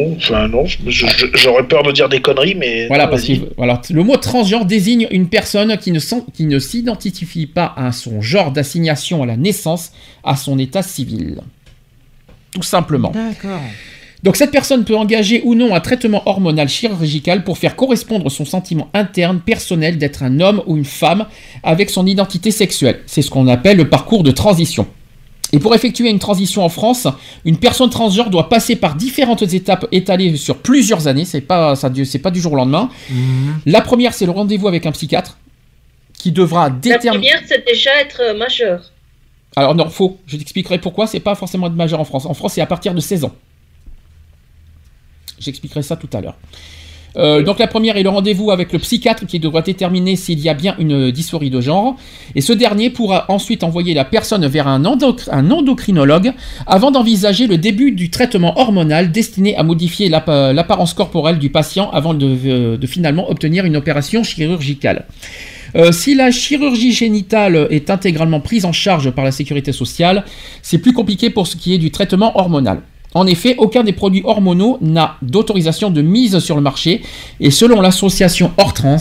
Non, 0.09 0.17
enfin 0.17 0.49
non, 0.49 0.65
j'aurais 0.87 1.67
peur 1.67 1.83
de 1.83 1.93
dire 1.93 2.09
des 2.09 2.21
conneries, 2.21 2.55
mais... 2.55 2.87
Voilà, 2.89 3.05
non, 3.05 3.11
parce 3.11 3.25
que 3.25 3.33
voilà, 3.57 3.81
le 3.91 4.03
mot 4.03 4.17
transgenre 4.17 4.65
désigne 4.65 5.07
une 5.11 5.29
personne 5.29 5.77
qui 5.79 5.93
ne, 5.93 6.01
qui 6.33 6.47
ne 6.47 6.59
s'identifie 6.59 7.47
pas 7.47 7.73
à 7.77 7.93
son 7.93 8.21
genre 8.21 8.51
d'assignation 8.51 9.23
à 9.23 9.27
la 9.27 9.37
naissance, 9.37 9.93
à 10.25 10.37
son 10.37 10.59
état 10.59 10.83
civil. 10.83 11.41
Tout 12.53 12.63
simplement. 12.63 13.11
D'accord. 13.11 13.61
Donc 14.23 14.37
cette 14.37 14.51
personne 14.51 14.85
peut 14.85 14.97
engager 14.97 15.43
ou 15.45 15.55
non 15.55 15.75
un 15.75 15.81
traitement 15.81 16.23
hormonal 16.27 16.69
chirurgical 16.69 17.45
pour 17.45 17.59
faire 17.59 17.77
correspondre 17.77 18.31
son 18.31 18.45
sentiment 18.45 18.89
interne 18.93 19.41
personnel 19.41 19.97
d'être 19.97 20.25
un 20.25 20.41
homme 20.41 20.63
ou 20.67 20.77
une 20.77 20.85
femme 20.85 21.27
avec 21.63 21.89
son 21.89 22.05
identité 22.05 22.51
sexuelle. 22.51 23.01
C'est 23.07 23.23
ce 23.23 23.31
qu'on 23.31 23.47
appelle 23.47 23.77
le 23.77 23.89
parcours 23.89 24.25
de 24.25 24.33
transition. 24.33 24.87
Et 25.53 25.59
pour 25.59 25.75
effectuer 25.75 26.11
une 26.11 26.19
transition 26.19 26.63
en 26.63 26.69
France, 26.69 27.07
une 27.45 27.57
personne 27.57 27.89
transgenre 27.89 28.29
doit 28.29 28.49
passer 28.49 28.77
par 28.77 28.95
différentes 28.95 29.43
étapes 29.43 29.87
étalées 29.93 30.37
sur 30.37 30.59
plusieurs 30.59 31.07
années. 31.09 31.25
C'est 31.25 31.41
pas 31.41 31.75
ça, 31.75 31.91
c'est 32.05 32.19
pas 32.19 32.31
du 32.31 32.41
jour 32.41 32.53
au 32.53 32.57
lendemain. 32.57 32.91
La 33.65 33.81
première, 33.81 34.13
c'est 34.13 34.27
le 34.27 34.33
rendez-vous 34.33 34.69
avec 34.69 34.85
un 34.87 34.93
psychiatre 34.93 35.39
qui 36.13 36.33
devra 36.33 36.65
La 36.65 36.71
déterminer. 36.71 37.31
première, 37.31 37.43
c'est 37.49 37.65
déjà 37.67 37.91
être 38.01 38.21
euh, 38.21 38.37
majeur. 38.37 38.93
Alors 39.57 39.75
non, 39.75 39.89
faux. 39.89 40.19
Je 40.27 40.37
t'expliquerai 40.37 40.79
pourquoi. 40.79 41.07
C'est 41.07 41.21
pas 41.21 41.35
forcément 41.35 41.69
être 41.69 41.75
majeur 41.75 42.01
en 42.01 42.05
France. 42.05 42.27
En 42.27 42.35
France, 42.35 42.55
c'est 42.55 42.61
à 42.61 42.67
partir 42.67 42.93
de 42.93 43.01
16 43.01 43.25
ans. 43.25 43.35
J'expliquerai 45.39 45.83
ça 45.83 45.97
tout 45.97 46.09
à 46.13 46.21
l'heure. 46.21 46.37
Euh, 47.17 47.43
donc 47.43 47.59
la 47.59 47.67
première 47.67 47.97
est 47.97 48.03
le 48.03 48.11
rendez-vous 48.11 48.51
avec 48.51 48.73
le 48.73 48.79
psychiatre 48.79 49.27
qui 49.27 49.41
devra 49.41 49.63
déterminer 49.63 50.15
s'il 50.17 50.39
y 50.41 50.49
a 50.49 50.55
bien 50.55 50.75
une 50.79 51.11
dysphorie 51.11 51.51
de 51.51 51.61
genre. 51.61 51.97
Et 52.35 52.41
ce 52.41 52.53
dernier 52.53 52.91
pourra 52.91 53.25
ensuite 53.29 53.65
envoyer 53.65 53.95
la 53.95 54.05
personne 54.05 54.47
vers 54.47 54.69
un, 54.69 54.83
endocr- 54.83 55.29
un 55.33 55.51
endocrinologue 55.51 56.33
avant 56.67 56.91
d'envisager 56.91 57.47
le 57.47 57.59
début 57.59 57.93
du 57.93 58.11
traitement 58.11 58.59
hormonal 58.59 59.11
destiné 59.11 59.57
à 59.57 59.63
modifier 59.63 60.09
l'app- 60.09 60.29
l'apparence 60.29 60.95
corporelle 60.95 61.39
du 61.39 61.51
patient 61.51 61.91
avant 61.91 62.15
de, 62.15 62.27
euh, 62.47 62.77
finalement 62.87 63.31
obtenir 63.31 63.65
une 63.65 63.77
opération 63.77 64.23
chirurgicale. 64.23 65.07
Euh, 65.77 65.93
si 65.93 66.15
la 66.15 66.31
chirurgie 66.31 66.93
génitale 66.93 67.67
est 67.71 67.91
intégralement 67.91 68.41
prise 68.41 68.65
en 68.65 68.73
charge 68.73 69.11
par 69.11 69.25
la 69.25 69.33
sécurité 69.33 69.73
sociale, 69.73 70.25
c'est 70.63 70.79
plus 70.79 70.93
compliqué 70.95 71.29
pour 71.31 71.47
ce 71.47 71.57
qui 71.57 71.75
est 71.75 71.79
du 71.79 71.91
traitement 71.91 72.33
hormonal. 72.39 72.81
En 73.15 73.27
effet, 73.27 73.55
aucun 73.59 73.85
des 73.85 73.93
produits 73.93 74.23
hormonaux 74.25 74.79
n'a 74.81 75.17
d'autorisation 75.23 75.91
de 75.91 76.03
mise 76.03 76.39
sur 76.41 76.57
le 76.57 76.63
marché 76.63 77.03
et 77.41 77.51
selon 77.51 77.81
l'association 77.81 78.53
Hortrans, 78.59 78.99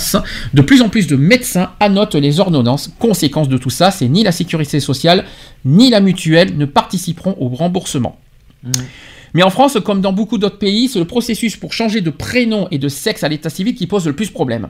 de 0.54 0.62
plus 0.62 0.82
en 0.82 0.90
plus 0.90 1.08
de 1.08 1.16
médecins 1.16 1.72
annotent 1.80 2.16
les 2.16 2.40
ordonnances. 2.40 2.90
Conséquence 3.00 3.50
de 3.50 3.58
tout 3.58 3.70
ça, 3.70 3.92
c'est 3.92 4.08
ni 4.08 4.24
la 4.24 4.32
sécurité 4.32 4.80
sociale 4.80 5.26
ni 5.66 5.90
la 5.90 6.00
mutuelle 6.00 6.58
ne 6.58 6.66
participeront 6.66 7.36
au 7.40 7.50
remboursement. 7.50 8.18
Mais 9.34 9.44
en 9.44 9.50
France, 9.50 9.78
comme 9.84 10.02
dans 10.02 10.14
beaucoup 10.14 10.38
d'autres 10.38 10.58
pays, 10.58 10.88
c'est 10.88 11.00
le 11.00 11.06
processus 11.06 11.58
pour 11.58 11.74
changer 11.74 12.02
de 12.02 12.10
prénom 12.10 12.68
et 12.72 12.78
de 12.78 12.88
sexe 12.88 13.24
à 13.24 13.28
l'état 13.28 13.50
civil 13.50 13.76
qui 13.76 13.88
pose 13.88 14.08
le 14.08 14.14
plus 14.14 14.32
problème. 14.32 14.70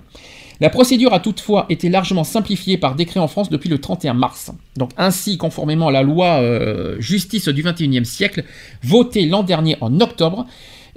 La 0.59 0.69
procédure 0.69 1.13
a 1.13 1.19
toutefois 1.19 1.65
été 1.69 1.89
largement 1.89 2.23
simplifiée 2.23 2.77
par 2.77 2.95
décret 2.95 3.19
en 3.19 3.27
France 3.27 3.49
depuis 3.49 3.69
le 3.69 3.77
31 3.77 4.13
mars. 4.13 4.51
Donc 4.75 4.89
ainsi, 4.97 5.37
conformément 5.37 5.89
à 5.89 5.91
la 5.91 6.01
loi 6.01 6.41
euh, 6.41 6.95
justice 6.99 7.47
du 7.49 7.63
21e 7.63 8.03
siècle, 8.03 8.43
votée 8.83 9.25
l'an 9.25 9.43
dernier 9.43 9.77
en 9.81 9.99
octobre, 10.01 10.47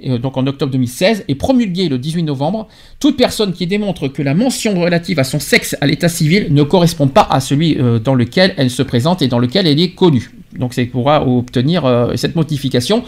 euh, 0.05 0.17
donc 0.17 0.37
en 0.37 0.47
octobre 0.47 0.71
2016, 0.71 1.25
et 1.27 1.35
promulguée 1.35 1.89
le 1.89 1.99
18 1.99 2.23
novembre, 2.23 2.67
toute 2.99 3.17
personne 3.17 3.53
qui 3.53 3.67
démontre 3.67 4.07
que 4.07 4.23
la 4.23 4.33
mention 4.33 4.79
relative 4.79 5.19
à 5.19 5.23
son 5.23 5.39
sexe 5.39 5.77
à 5.79 5.85
l'état 5.85 6.09
civil 6.09 6.47
ne 6.49 6.63
correspond 6.63 7.07
pas 7.07 7.27
à 7.29 7.39
celui 7.39 7.77
euh, 7.79 7.99
dans 7.99 8.15
lequel 8.15 8.55
elle 8.57 8.71
se 8.71 8.81
présente 8.81 9.21
et 9.21 9.27
dans 9.27 9.39
lequel 9.39 9.67
elle 9.67 9.79
est 9.79 9.91
connue. 9.91 10.31
Donc 10.57 10.73
c'est 10.73 10.85
pourra 10.85 11.25
obtenir 11.25 12.11
cette 12.15 12.35
modification. 12.35 13.05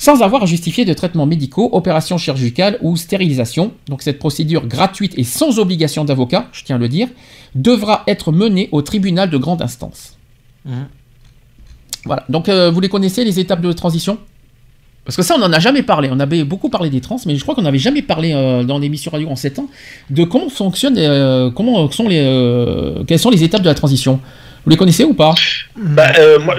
Sans 0.00 0.22
avoir 0.22 0.42
à 0.42 0.46
justifier 0.46 0.86
de 0.86 0.94
traitements 0.94 1.26
médicaux, 1.26 1.68
opérations 1.72 2.16
chirurgicales 2.16 2.78
ou 2.80 2.96
stérilisation. 2.96 3.72
Donc 3.86 4.00
cette 4.00 4.18
procédure 4.18 4.66
gratuite 4.66 5.12
et 5.18 5.24
sans 5.24 5.58
obligation 5.58 6.06
d'avocat, 6.06 6.48
je 6.52 6.64
tiens 6.64 6.76
à 6.76 6.78
le 6.78 6.88
dire, 6.88 7.08
devra 7.54 8.02
être 8.06 8.32
menée 8.32 8.70
au 8.72 8.80
tribunal 8.80 9.28
de 9.28 9.36
grande 9.36 9.60
instance. 9.60 10.16
Voilà, 12.06 12.24
donc 12.30 12.48
euh, 12.48 12.70
vous 12.70 12.80
les 12.80 12.88
connaissez, 12.88 13.24
les 13.24 13.38
étapes 13.38 13.60
de 13.60 13.72
transition? 13.72 14.16
Parce 15.04 15.16
que 15.16 15.22
ça, 15.22 15.34
on 15.36 15.38
n'en 15.38 15.52
a 15.52 15.58
jamais 15.58 15.82
parlé. 15.82 16.08
On 16.10 16.18
avait 16.18 16.44
beaucoup 16.44 16.70
parlé 16.70 16.88
des 16.88 17.02
trans, 17.02 17.16
mais 17.26 17.36
je 17.36 17.42
crois 17.42 17.54
qu'on 17.54 17.62
n'avait 17.62 17.78
jamais 17.78 18.00
parlé 18.00 18.32
euh, 18.32 18.64
dans 18.64 18.78
l'émission 18.78 19.10
radio 19.10 19.28
en 19.28 19.36
7 19.36 19.58
ans 19.58 19.66
de 20.08 20.24
comment 20.24 20.48
fonctionnent, 20.48 20.96
euh, 20.96 21.50
comment 21.50 21.90
sont 21.90 22.08
les, 22.08 22.20
euh, 22.20 23.04
quelles 23.04 23.18
sont 23.18 23.30
les 23.30 23.44
étapes 23.44 23.62
de 23.62 23.68
la 23.68 23.74
transition? 23.74 24.20
Vous 24.64 24.70
les 24.70 24.76
connaissez 24.76 25.04
ou 25.04 25.14
pas? 25.14 25.34
Bah, 25.76 26.12
euh, 26.18 26.38
moi, 26.38 26.54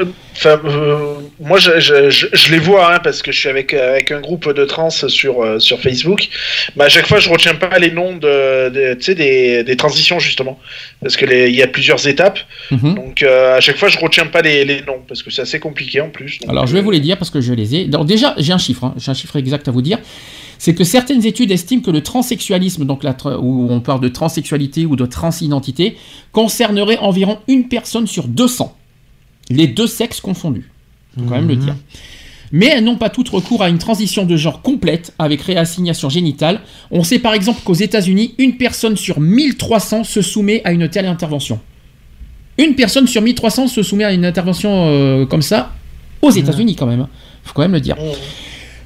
euh, 0.45 0.97
moi 1.39 1.59
je, 1.59 1.79
je, 1.79 2.09
je, 2.09 2.27
je 2.33 2.51
les 2.51 2.57
vois 2.57 2.95
hein, 2.95 2.99
parce 3.03 3.21
que 3.21 3.31
je 3.31 3.39
suis 3.39 3.49
avec, 3.49 3.73
avec 3.75 4.11
un 4.11 4.19
groupe 4.21 4.51
de 4.53 4.65
trans 4.65 4.89
sur, 4.89 5.43
euh, 5.43 5.59
sur 5.59 5.79
Facebook. 5.79 6.27
Mais 6.75 6.85
à 6.85 6.89
chaque 6.89 7.05
fois, 7.07 7.19
je 7.19 7.29
retiens 7.29 7.53
pas 7.55 7.77
les 7.77 7.91
noms 7.91 8.15
de, 8.15 8.69
de- 8.69 9.13
des, 9.13 9.63
des 9.63 9.75
transitions 9.75 10.17
justement. 10.19 10.59
Parce 11.01 11.15
que 11.15 11.25
les- 11.25 11.49
il 11.49 11.55
y 11.55 11.61
a 11.61 11.67
plusieurs 11.67 12.07
étapes. 12.07 12.39
Mhm. 12.71 12.95
Donc 12.95 13.21
euh, 13.23 13.57
à 13.57 13.59
chaque 13.61 13.77
fois, 13.77 13.89
je 13.89 13.99
retiens 13.99 14.25
pas 14.25 14.41
les, 14.41 14.65
les 14.65 14.81
noms 14.81 15.01
parce 15.07 15.21
que 15.21 15.29
c'est 15.29 15.43
assez 15.43 15.59
compliqué 15.59 16.01
en 16.01 16.09
plus. 16.09 16.39
Donc, 16.39 16.49
Alors 16.49 16.65
je 16.67 16.73
vais 16.73 16.81
vous 16.81 16.91
les 16.91 16.99
dire 17.01 17.17
parce 17.17 17.29
que 17.29 17.39
je 17.41 17.53
les 17.53 17.75
ai. 17.75 17.85
Donc 17.85 18.07
déjà, 18.07 18.33
j'ai 18.37 18.53
un 18.53 18.57
chiffre, 18.57 18.83
hein, 18.85 18.95
j'ai 18.97 19.11
un 19.11 19.15
chiffre 19.15 19.35
exact 19.35 19.67
à 19.67 19.71
vous 19.71 19.81
dire. 19.83 19.99
C'est 20.61 20.75
que 20.75 20.83
certaines 20.83 21.25
études 21.25 21.49
estiment 21.49 21.81
que 21.81 21.89
le 21.89 22.03
transsexualisme, 22.03 22.85
donc 22.85 23.03
où 23.39 23.67
on 23.71 23.79
parle 23.79 23.99
de 23.99 24.09
transsexualité 24.09 24.85
ou 24.85 24.95
de 24.95 25.07
transidentité, 25.07 25.97
concernerait 26.33 26.99
environ 26.99 27.39
une 27.47 27.67
personne 27.67 28.05
sur 28.05 28.27
200. 28.27 28.77
Les 29.49 29.65
deux 29.65 29.87
sexes 29.87 30.21
confondus. 30.21 30.69
Faut 31.17 31.25
quand 31.25 31.33
même 31.33 31.47
le 31.47 31.55
dire. 31.55 31.75
Mais 32.51 32.67
elles 32.67 32.83
n'ont 32.83 32.97
pas 32.97 33.09
toutes 33.09 33.29
recours 33.29 33.63
à 33.63 33.69
une 33.69 33.79
transition 33.79 34.23
de 34.23 34.37
genre 34.37 34.61
complète 34.61 35.15
avec 35.17 35.41
réassignation 35.41 36.09
génitale. 36.09 36.61
On 36.91 37.03
sait 37.03 37.17
par 37.17 37.33
exemple 37.33 37.61
qu'aux 37.63 37.73
États-Unis, 37.73 38.35
une 38.37 38.57
personne 38.57 38.97
sur 38.97 39.19
1300 39.19 40.03
se 40.03 40.21
soumet 40.21 40.61
à 40.63 40.73
une 40.73 40.87
telle 40.89 41.07
intervention. 41.07 41.59
Une 42.59 42.75
personne 42.75 43.07
sur 43.07 43.23
1300 43.23 43.67
se 43.67 43.81
soumet 43.81 44.03
à 44.03 44.13
une 44.13 44.25
intervention 44.25 44.89
euh, 44.89 45.25
comme 45.25 45.41
ça 45.41 45.73
aux 46.21 46.29
États-Unis 46.29 46.75
quand 46.75 46.85
même. 46.85 47.07
Faut 47.43 47.53
quand 47.55 47.63
même 47.63 47.73
le 47.73 47.81
dire. 47.81 47.95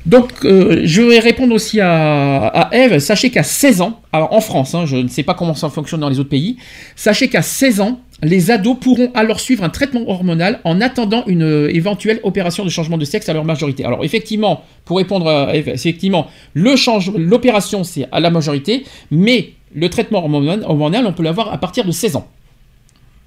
Donc, 0.06 0.45
euh, 0.45 0.82
je 0.84 1.01
vais 1.01 1.19
répondre 1.19 1.53
aussi 1.53 1.80
à, 1.82 2.69
Eve. 2.72 3.00
Sachez 3.00 3.32
qu'à 3.32 3.43
16 3.43 3.82
ans, 3.82 4.01
alors 4.14 4.34
en 4.34 4.42
France, 4.42 4.75
hein, 4.75 4.85
je 4.85 4.98
ne 4.98 5.08
sais 5.08 5.24
pas 5.24 5.34
comment 5.34 5.56
ça 5.56 5.69
fonctionne 5.69 6.01
dans 6.01 6.09
les 6.09 6.19
autres 6.19 6.30
pays, 6.30 6.58
sachez 6.95 7.27
qu'à 7.27 7.42
16 7.42 7.82
ans, 7.82 8.00
les 8.22 8.51
ados 8.51 8.77
pourront 8.80 9.11
alors 9.14 9.40
suivre 9.40 9.64
un 9.64 9.69
traitement 9.69 10.08
hormonal 10.08 10.59
en 10.64 10.80
attendant 10.80 11.24
une 11.25 11.43
euh, 11.43 11.75
éventuelle 11.75 12.19
opération 12.24 12.64
de 12.64 12.69
changement 12.69 12.98
de 12.98 13.06
sexe 13.06 13.27
à 13.30 13.34
leur 13.34 13.45
majorité. 13.45 13.84
Alors 13.84 14.06
effectivement, 14.06 14.64
pour 14.85 14.98
répondre 14.98 15.27
à 15.27 15.56
Eve, 15.56 15.69
effectivement, 15.69 16.27
l'opération 16.53 17.84
c'est 17.84 18.08
à 18.11 18.19
la 18.19 18.30
majorité, 18.30 18.85
mais 19.11 19.53
le 19.74 19.90
traitement 19.90 20.19
hormonal, 20.19 20.64
hormonal, 20.64 21.06
on 21.06 21.14
peut 21.14 21.24
l'avoir 21.24 21.51
à 21.51 21.58
partir 21.58 21.84
de 21.84 21.92
16 21.92 22.16
ans. 22.16 22.27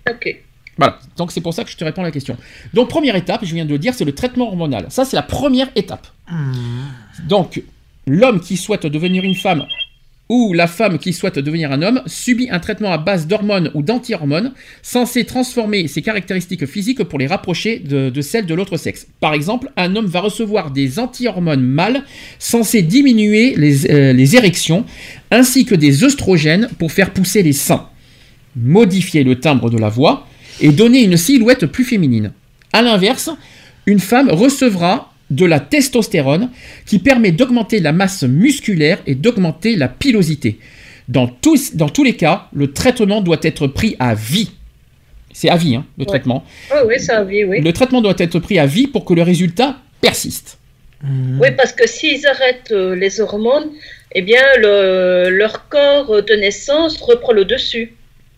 Ok. 0.09 0.43
Voilà, 0.79 0.99
donc 1.17 1.33
c'est 1.33 1.41
pour 1.41 1.53
ça 1.53 1.65
que 1.65 1.71
je 1.71 1.77
te 1.77 1.85
réponds 1.85 2.03
à 2.03 2.05
la 2.05 2.13
question. 2.13 2.37
Donc 2.73 2.89
première 2.89 3.17
étape, 3.17 3.45
je 3.45 3.53
viens 3.53 3.65
de 3.65 3.71
le 3.71 3.79
dire, 3.79 3.95
c'est 3.95 4.05
le 4.05 4.15
traitement 4.15 4.47
hormonal. 4.47 4.87
Ça, 4.91 5.05
c'est 5.05 5.17
la 5.17 5.23
première 5.23 5.69
étape. 5.75 6.07
Donc, 7.29 7.63
l'homme 8.07 8.41
qui 8.41 8.57
souhaite 8.57 8.87
devenir 8.87 9.25
une 9.25 9.35
femme 9.35 9.67
ou 10.29 10.53
la 10.53 10.67
femme 10.67 10.99
qui 10.99 11.13
souhaite 11.13 11.39
devenir 11.39 11.73
un 11.73 11.81
homme 11.83 12.03
subit 12.07 12.49
un 12.51 12.59
traitement 12.59 12.93
à 12.93 12.99
base 12.99 13.27
d'hormones 13.27 13.71
ou 13.75 13.83
d'anti-hormones 13.83 14.53
censé 14.83 15.25
transformer 15.25 15.89
ses 15.89 16.03
caractéristiques 16.03 16.67
physiques 16.67 17.03
pour 17.05 17.19
les 17.19 17.27
rapprocher 17.27 17.79
de, 17.79 18.11
de 18.11 18.21
celles 18.21 18.47
de 18.47 18.55
l'autre 18.55 18.77
sexe. 18.77 19.07
Par 19.21 19.33
exemple, 19.33 19.71
un 19.77 19.97
homme 19.97 20.07
va 20.07 20.21
recevoir 20.21 20.71
des 20.71 20.99
anti-hormones 20.99 21.63
mâles 21.63 22.05
censés 22.39 22.83
diminuer 22.83 23.55
les, 23.57 23.91
euh, 23.91 24.13
les 24.13 24.37
érections 24.37 24.85
ainsi 25.31 25.65
que 25.65 25.75
des 25.75 26.05
œstrogènes 26.05 26.69
pour 26.79 26.93
faire 26.93 27.13
pousser 27.13 27.43
les 27.43 27.55
seins, 27.55 27.89
modifier 28.55 29.25
le 29.25 29.41
timbre 29.41 29.71
de 29.71 29.79
la 29.79 29.89
voix 29.89 30.28
et 30.61 30.71
donner 30.71 31.03
une 31.03 31.17
silhouette 31.17 31.67
plus 31.67 31.85
féminine. 31.85 32.33
A 32.73 32.83
l'inverse, 32.83 33.31
une 33.87 34.01
femme 34.01 34.31
recevra 34.31 35.13
de 35.31 35.45
la 35.45 35.61
testostérone 35.61 36.51
qui 36.87 36.99
permet 36.99 37.33
d'augmenter 37.33 37.81
la 37.81 37.93
masse 37.93 38.23
musculaire 38.23 38.99
et 39.07 39.15
d'augmenter 39.15 39.77
la 39.77 39.89
pilosité. 39.89 40.59
Dans 41.09 41.27
tous, 41.27 41.75
dans 41.77 41.89
tous 41.89 42.05
les 42.05 42.17
cas, 42.17 42.49
le 42.53 42.73
traitement 42.73 43.21
doit 43.21 43.39
être 43.43 43.67
pris 43.67 43.97
à 43.99 44.15
vie. 44.15 44.51
C'est 45.33 45.49
à 45.51 45.57
vie, 45.57 45.77
hein, 45.77 45.85
le 45.99 46.03
Ouais. 46.03 46.07
traitement. 46.07 46.45
Ah 46.71 46.83
oui, 46.87 46.99
ça 46.99 47.23
oui, 47.23 47.45
oui. 47.45 47.61
Le 47.61 47.73
traitement 47.73 48.01
doit 48.01 48.15
être 48.19 48.39
pris 48.39 48.59
à 48.59 48.67
vie 48.67 48.87
pour 48.87 49.05
que 49.05 49.15
le 49.15 49.23
résultat 49.23 49.79
persiste. 50.01 50.59
Oui, 51.05 51.49
parce 51.57 51.73
que 51.73 51.87
s'ils 51.87 52.27
arrêtent 52.27 52.73
euh, 52.73 52.97
les 52.97 53.21
hormones, 53.21 53.69
eh 54.15 54.23
bien, 54.23 54.43
le- 54.61 55.29
leur 55.31 55.69
corps 55.69 56.23
de 56.23 56.35
naissance 56.35 56.97
reprend 57.01 57.33
le 57.33 57.45
dessus. 57.45 57.93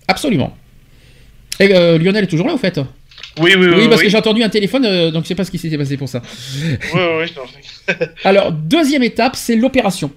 Absolument. 0.09 0.55
Et 1.61 1.73
euh, 1.75 1.99
Lionel 1.99 2.25
est 2.25 2.27
toujours 2.27 2.47
là, 2.49 2.55
au 2.55 2.59
fait 2.59 2.79
Oui, 3.39 3.53
oui, 3.57 3.67
oui. 3.67 3.69
Oui, 3.77 3.89
parce 3.89 4.01
oui. 4.01 4.07
que 4.07 4.11
j'ai 4.11 4.17
entendu 4.19 4.43
un 4.43 4.49
téléphone, 4.49 4.85
euh, 4.87 5.11
donc 5.11 5.25
je 5.25 5.29
sais 5.29 5.35
pas 5.35 5.45
ce 5.45 5.51
qui 5.51 5.59
s'était 5.59 5.79
passé 5.79 5.97
pour 5.97 6.09
ça. 6.09 6.23
Oui, 6.57 6.71
oui, 6.95 7.27
oui. 7.89 7.95
Alors, 8.25 8.51
deuxième 8.53 9.03
étape, 9.03 9.37
c'est 9.37 9.57
l'opération. 9.57 10.11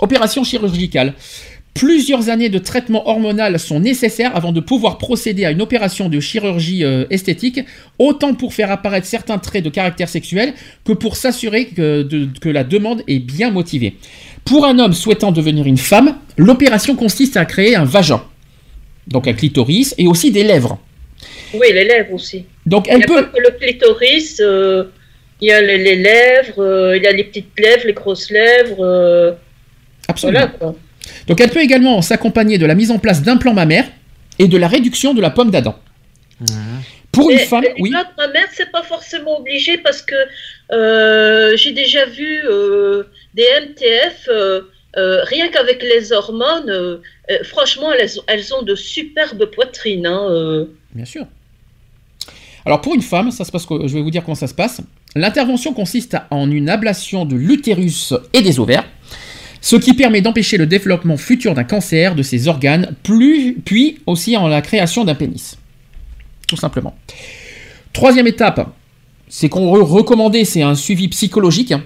Opération 0.00 0.42
chirurgicale. 0.44 1.14
Plusieurs 1.74 2.28
années 2.28 2.50
de 2.50 2.58
traitement 2.58 3.08
hormonal 3.08 3.58
sont 3.58 3.80
nécessaires 3.80 4.36
avant 4.36 4.52
de 4.52 4.60
pouvoir 4.60 4.96
procéder 4.98 5.44
à 5.44 5.50
une 5.50 5.60
opération 5.60 6.08
de 6.08 6.20
chirurgie 6.20 6.84
euh, 6.84 7.04
esthétique, 7.10 7.60
autant 7.98 8.34
pour 8.34 8.54
faire 8.54 8.70
apparaître 8.70 9.08
certains 9.08 9.38
traits 9.38 9.64
de 9.64 9.70
caractère 9.70 10.08
sexuel 10.08 10.54
que 10.84 10.92
pour 10.92 11.16
s'assurer 11.16 11.66
que, 11.66 12.02
de- 12.02 12.28
que 12.40 12.48
la 12.48 12.62
demande 12.62 13.02
est 13.08 13.18
bien 13.18 13.50
motivée. 13.50 13.96
Pour 14.44 14.66
un 14.66 14.78
homme 14.78 14.92
souhaitant 14.92 15.32
devenir 15.32 15.66
une 15.66 15.76
femme, 15.78 16.16
l'opération 16.36 16.94
consiste 16.94 17.36
à 17.36 17.44
créer 17.44 17.74
un 17.74 17.84
vagin, 17.84 18.22
donc 19.06 19.26
un 19.28 19.32
clitoris, 19.34 19.94
et 19.98 20.06
aussi 20.06 20.30
des 20.30 20.44
lèvres. 20.44 20.78
Oui, 21.54 21.68
les 21.72 21.84
lèvres 21.84 22.12
aussi. 22.14 22.44
Donc 22.66 22.86
Il 22.86 22.92
elle 22.92 22.98
n'y 22.98 23.04
a 23.04 23.06
peut... 23.06 23.14
pas 23.26 23.38
que 23.38 23.40
le 23.42 23.50
clitoris, 23.52 24.40
euh, 24.40 24.84
il 25.40 25.48
y 25.48 25.52
a 25.52 25.60
les, 25.60 25.78
les 25.78 25.96
lèvres, 25.96 26.62
euh, 26.62 26.96
il 26.96 27.02
y 27.02 27.06
a 27.06 27.12
les 27.12 27.24
petites 27.24 27.58
lèvres, 27.58 27.82
les 27.86 27.92
grosses 27.92 28.30
lèvres. 28.30 28.84
euh, 28.84 29.32
Absolument. 30.08 30.40
Voilà, 30.40 30.52
quoi. 30.58 30.74
Donc 31.26 31.40
elle 31.40 31.50
peut 31.50 31.60
également 31.62 32.00
s'accompagner 32.02 32.56
de 32.58 32.66
la 32.66 32.74
mise 32.74 32.90
en 32.90 32.98
place 32.98 33.22
d'implants 33.22 33.54
mammaires 33.54 33.86
et 34.38 34.48
de 34.48 34.56
la 34.56 34.68
réduction 34.68 35.14
de 35.14 35.20
la 35.20 35.30
pomme 35.30 35.50
d'Adam. 35.50 35.78
Pour 37.12 37.30
une 37.30 37.38
Et- 37.38 37.44
femme, 37.46 37.62
et 37.64 37.74
oui. 37.80 37.90
là, 37.90 38.10
ma 38.18 38.26
mère, 38.28 38.48
c'est 38.52 38.70
pas 38.72 38.82
forcément 38.82 39.38
obligé 39.38 39.78
parce 39.78 40.02
que 40.02 40.14
euh, 40.72 41.56
j'ai 41.56 41.70
déjà 41.72 42.06
vu 42.06 42.42
euh, 42.44 43.04
des 43.34 43.44
MTF, 43.68 44.28
euh, 44.96 45.22
rien 45.24 45.48
qu'avec 45.48 45.82
les 45.82 46.12
hormones, 46.12 46.68
euh, 46.70 46.98
euh, 47.30 47.44
franchement, 47.44 47.88
elles, 47.92 48.54
ont 48.54 48.62
de 48.62 48.74
superbes 48.74 49.44
poitrines. 49.46 50.06
hein. 50.06 50.66
Bien 50.94 51.04
sûr. 51.04 51.26
Alors 52.66 52.80
pour 52.80 52.94
une 52.94 53.02
femme, 53.02 53.30
ça 53.30 53.44
se 53.44 53.52
passe, 53.52 53.66
je 53.68 53.94
vais 53.94 54.00
vous 54.00 54.10
dire 54.10 54.24
comment 54.24 54.34
ça 54.34 54.46
se 54.46 54.54
passe. 54.54 54.80
L'intervention 55.16 55.74
consiste 55.74 56.16
en 56.30 56.50
une 56.50 56.68
ablation 56.70 57.24
de 57.26 57.36
l'utérus 57.36 58.14
et 58.32 58.40
des 58.42 58.58
ovaires, 58.58 58.84
ce 59.60 59.76
qui 59.76 59.92
permet 59.94 60.22
d'empêcher 60.22 60.56
le 60.56 60.66
développement 60.66 61.16
futur 61.16 61.54
d'un 61.54 61.64
cancer 61.64 62.14
de 62.14 62.22
ses 62.22 62.48
organes, 62.48 62.94
plus, 63.02 63.54
puis 63.64 63.98
aussi 64.06 64.36
en 64.36 64.48
la 64.48 64.62
création 64.62 65.04
d'un 65.04 65.14
pénis. 65.14 65.58
Tout 66.48 66.56
simplement. 66.56 66.96
Troisième 67.92 68.26
étape, 68.26 68.70
c'est 69.28 69.48
qu'on 69.48 69.66
re- 69.74 69.82
recommandait, 69.82 70.44
c'est 70.44 70.62
un 70.62 70.74
suivi 70.74 71.08
psychologique. 71.08 71.72
hein. 71.72 71.82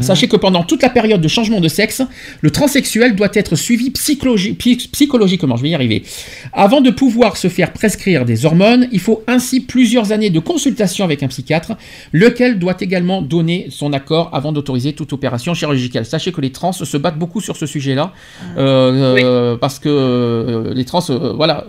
Sachez 0.00 0.28
que 0.28 0.36
pendant 0.36 0.62
toute 0.64 0.82
la 0.82 0.88
période 0.88 1.20
de 1.20 1.28
changement 1.28 1.60
de 1.60 1.68
sexe, 1.68 2.02
le 2.40 2.50
transsexuel 2.50 3.14
doit 3.14 3.28
être 3.34 3.54
suivi 3.56 3.90
psychologi- 3.90 4.54
psy- 4.54 4.88
psychologiquement, 4.92 5.56
je 5.56 5.62
vais 5.62 5.70
y 5.70 5.74
arriver. 5.74 6.04
Avant 6.52 6.80
de 6.80 6.90
pouvoir 6.90 7.36
se 7.36 7.48
faire 7.48 7.72
prescrire 7.72 8.24
des 8.24 8.46
hormones, 8.46 8.88
il 8.92 9.00
faut 9.00 9.22
ainsi 9.26 9.60
plusieurs 9.60 10.12
années 10.12 10.30
de 10.30 10.38
consultation 10.40 11.04
avec 11.04 11.22
un 11.22 11.28
psychiatre, 11.28 11.72
lequel 12.12 12.58
doit 12.58 12.76
également 12.80 13.20
donner 13.22 13.66
son 13.70 13.92
accord 13.92 14.30
avant 14.32 14.52
d'autoriser 14.52 14.92
toute 14.94 15.12
opération 15.12 15.52
chirurgicale. 15.54 16.04
Sachez 16.06 16.32
que 16.32 16.40
les 16.40 16.50
trans 16.52 16.72
se 16.72 16.96
battent 16.96 17.18
beaucoup 17.18 17.40
sur 17.40 17.56
ce 17.56 17.66
sujet-là, 17.66 18.12
euh, 18.56 19.16
euh, 19.22 19.56
parce 19.56 19.78
que 19.78 19.88
euh, 19.88 20.72
les 20.74 20.84
trans, 20.84 21.04
euh, 21.10 21.32
voilà, 21.34 21.66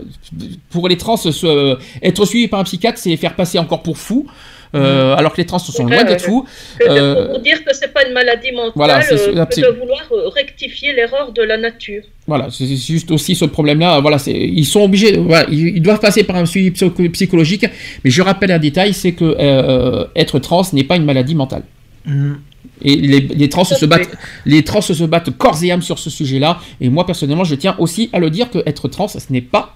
pour 0.69 0.87
les 0.87 0.97
trans, 0.97 1.15
être 2.01 2.25
suivi 2.25 2.47
par 2.47 2.59
un 2.59 2.63
psychiatre, 2.63 2.97
c'est 2.97 3.09
les 3.09 3.17
faire 3.17 3.35
passer 3.35 3.59
encore 3.59 3.83
pour 3.83 3.97
fous. 3.97 4.25
Euh, 4.75 5.15
alors 5.15 5.33
que 5.33 5.37
les 5.37 5.45
trans 5.45 5.59
sont 5.59 5.83
Ouais, 5.85 5.89
loin 5.95 6.03
ouais, 6.03 6.09
d'être 6.09 6.21
fous. 6.23 6.45
Euh, 6.87 7.29
pour 7.29 7.39
dire 7.39 7.63
que 7.65 7.73
c'est 7.73 7.91
pas 7.93 8.05
une 8.07 8.13
maladie 8.13 8.51
mentale, 8.51 8.71
voilà, 8.75 9.01
c'est- 9.01 9.13
euh, 9.29 9.45
que 9.45 9.61
de 9.61 9.79
vouloir 9.79 10.03
euh, 10.11 10.29
rectifier 10.29 10.93
l'erreur 10.93 11.31
de 11.31 11.41
la 11.41 11.57
nature. 11.57 12.03
Voilà, 12.27 12.47
c'est 12.51 12.67
juste 12.67 13.09
aussi 13.11 13.33
ce 13.35 13.45
problème-là. 13.45 13.99
Voilà, 13.99 14.17
ils 14.27 14.65
sont 14.65 14.81
obligés, 14.81 15.17
voilà, 15.17 15.47
ils, 15.49 15.77
ils 15.77 15.81
doivent 15.81 15.99
passer 15.99 16.23
par 16.23 16.35
un 16.35 16.45
suivi 16.45 16.69
psycho- 16.71 17.09
psychologique. 17.09 17.65
Mais 18.03 18.11
je 18.11 18.21
rappelle 18.21 18.51
un 18.51 18.59
détail, 18.59 18.93
c'est 18.93 19.13
que 19.13 19.35
euh, 19.39 20.05
être 20.15 20.37
trans 20.39 20.61
n'est 20.73 20.83
pas 20.83 20.95
une 20.97 21.05
maladie 21.05 21.35
mentale. 21.35 21.63
Et 22.81 22.95
les, 22.95 23.19
les 23.21 23.49
trans 23.49 23.63
se 23.65 23.85
battent, 23.85 24.09
les 24.45 24.63
trans 24.63 24.81
se 24.81 25.03
battent 25.03 25.31
corps 25.37 25.61
et 25.63 25.71
âme 25.71 25.81
sur 25.81 25.99
ce 25.99 26.09
sujet-là. 26.09 26.59
Et 26.79 26.89
moi 26.89 27.05
personnellement, 27.05 27.43
je 27.43 27.55
tiens 27.55 27.75
aussi 27.77 28.09
à 28.13 28.19
le 28.19 28.29
dire 28.29 28.49
que 28.49 28.59
être 28.65 28.87
trans, 28.87 29.07
ce 29.07 29.17
n'est 29.31 29.41
pas 29.41 29.75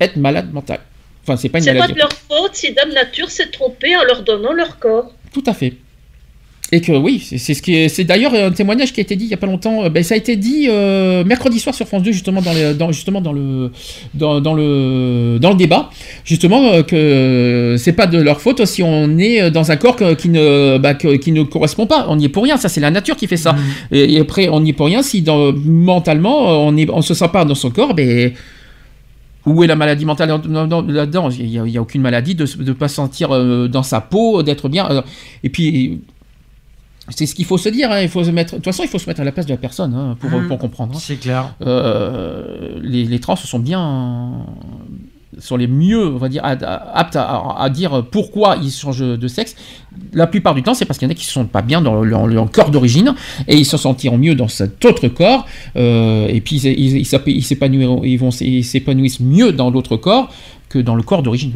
être 0.00 0.16
malade 0.16 0.52
mental. 0.52 0.80
Enfin, 1.28 1.36
c'est 1.36 1.48
pas 1.48 1.58
une 1.58 1.64
C'est 1.64 1.72
pas 1.72 1.80
maladie. 1.80 1.94
de 1.94 1.98
leur 1.98 2.12
faute 2.12 2.50
si 2.54 2.72
Dame 2.72 2.92
Nature 2.94 3.30
s'est 3.30 3.50
trompée 3.50 3.94
en 3.96 4.04
leur 4.04 4.22
donnant 4.22 4.52
leur 4.52 4.78
corps. 4.78 5.12
Tout 5.32 5.44
à 5.46 5.52
fait. 5.54 5.74
Et 6.70 6.82
que 6.82 6.92
oui, 6.92 7.26
c'est 7.38 7.54
ce 7.54 7.62
qui 7.62 7.74
est- 7.76 7.88
c'est 7.88 8.04
d'ailleurs 8.04 8.34
un 8.34 8.50
témoignage 8.50 8.92
qui 8.92 9.00
a 9.00 9.02
été 9.02 9.16
dit 9.16 9.24
il 9.24 9.30
y 9.30 9.34
a 9.34 9.38
pas 9.38 9.46
longtemps. 9.46 9.84
euh, 9.84 9.88
Ben, 9.88 10.02
ça 10.04 10.12
a 10.12 10.18
été 10.18 10.36
dit 10.36 10.66
euh, 10.68 11.24
mercredi 11.24 11.58
soir 11.60 11.74
sur 11.74 11.86
France 11.88 12.02
2 12.02 12.12
justement 12.12 12.42
dans, 12.42 12.52
les, 12.52 12.74
dans 12.74 12.92
justement 12.92 13.22
dans 13.22 13.32
le 13.32 13.70
dans, 14.12 14.42
dans 14.42 14.52
le 14.52 15.38
dans 15.40 15.48
le 15.48 15.56
débat 15.56 15.88
justement 16.26 16.68
euh, 16.74 16.82
que 16.82 17.76
c'est 17.78 17.94
pas 17.94 18.06
de 18.06 18.18
leur 18.20 18.42
faute 18.42 18.66
si 18.66 18.82
on 18.82 19.16
est 19.16 19.50
dans 19.50 19.70
un 19.70 19.76
corps 19.76 19.96
que- 19.96 20.12
qui 20.12 20.28
ne 20.28 20.76
bah, 20.76 20.92
que- 20.92 21.16
qui 21.16 21.32
ne 21.32 21.42
correspond 21.42 21.86
pas. 21.86 22.04
On 22.10 22.16
n'y 22.16 22.26
est 22.26 22.28
pour 22.28 22.42
rien. 22.44 22.58
Ça 22.58 22.68
c'est 22.68 22.82
la 22.82 22.90
nature 22.90 23.16
qui 23.16 23.28
fait 23.28 23.38
ça. 23.38 23.56
Et, 23.90 24.16
et 24.16 24.20
après 24.20 24.50
on 24.50 24.60
n'y 24.60 24.70
est 24.70 24.74
pour 24.74 24.86
rien 24.88 25.02
si 25.02 25.22
dans, 25.22 25.54
mentalement 25.54 26.50
euh, 26.50 26.54
on 26.70 26.76
est 26.76 26.90
on 26.90 27.00
se 27.00 27.14
sent 27.14 27.28
pas 27.32 27.46
dans 27.46 27.54
son 27.54 27.70
corps. 27.70 27.94
Ben 27.94 28.34
où 29.46 29.62
est 29.62 29.66
la 29.66 29.76
maladie 29.76 30.04
mentale 30.04 30.28
là- 30.28 30.66
là- 30.66 30.82
là-dedans? 30.86 31.30
Il 31.30 31.62
n'y 31.62 31.76
a, 31.78 31.80
aucune 31.82 32.02
maladie 32.02 32.34
de 32.34 32.46
ne 32.62 32.72
pas 32.72 32.88
se 32.88 32.96
sentir 32.96 33.32
euh, 33.32 33.68
dans 33.68 33.82
sa 33.82 34.00
peau, 34.00 34.42
d'être 34.42 34.68
bien. 34.68 34.90
euh, 34.90 35.02
et 35.42 35.48
puis, 35.48 36.02
c'est 37.10 37.24
ce 37.26 37.34
qu'il 37.34 37.44
faut 37.46 37.56
se 37.58 37.68
dire. 37.70 37.90
hein, 37.90 38.00
Il 38.02 38.08
faut 38.08 38.22
se 38.24 38.30
mettre. 38.30 38.52
De 38.52 38.56
toute 38.56 38.66
façon, 38.66 38.82
il 38.82 38.88
faut 38.88 38.98
se 38.98 39.08
mettre 39.08 39.20
à 39.20 39.24
la 39.24 39.32
place 39.32 39.46
de 39.46 39.52
la 39.52 39.56
personne 39.56 39.94
hein, 39.94 40.16
pour, 40.20 40.30
Mhm. 40.30 40.48
pour 40.48 40.58
comprendre. 40.58 40.94
hein. 40.94 41.00
C'est 41.00 41.16
clair. 41.16 41.54
Euh, 41.62 42.78
les, 42.82 43.04
les 43.04 43.18
trans 43.20 43.36
sont 43.36 43.58
bien 43.58 44.44
sont 45.40 45.56
les 45.56 45.66
mieux, 45.66 46.06
on 46.06 46.16
va 46.18 46.28
dire, 46.28 46.42
aptes 46.44 46.62
à, 47.16 47.22
à- 47.22 47.62
à 47.64 47.68
dire 47.70 48.04
pourquoi 48.10 48.56
ils 48.62 48.70
changent 48.70 49.00
de 49.00 49.28
sexe. 49.28 49.54
La 50.12 50.26
plupart 50.26 50.54
du 50.54 50.62
temps, 50.62 50.74
c'est 50.74 50.84
parce 50.84 50.98
qu'il 50.98 51.06
y 51.06 51.10
en 51.10 51.12
a 51.12 51.14
qui 51.14 51.22
ne 51.22 51.26
se 51.26 51.32
sentent 51.32 51.50
pas 51.50 51.62
bien 51.62 51.80
dans 51.80 52.02
leur, 52.04 52.26
leur 52.26 52.50
corps 52.50 52.70
d'origine 52.70 53.14
et 53.46 53.56
ils 53.56 53.64
se 53.66 53.76
sentiront 53.76 54.18
mieux 54.18 54.34
dans 54.34 54.48
cet 54.48 54.84
autre 54.84 55.08
corps. 55.08 55.46
euh, 55.76 56.26
et 56.28 56.40
puis 56.40 56.56
ils 56.56 56.66
ils- 56.78 56.96
ils 56.98 57.04
s'app- 57.06 57.26
ils 57.26 57.42
s'épanouiront- 57.44 58.02
ils 58.04 58.16
vont 58.16 58.30
ils 58.40 58.64
s'épanouissent 58.64 59.20
mieux 59.20 59.52
dans 59.52 59.70
l'autre 59.70 59.96
corps 59.96 60.32
que 60.68 60.78
dans 60.78 60.94
le 60.94 61.02
corps 61.02 61.22
d'origine. 61.22 61.52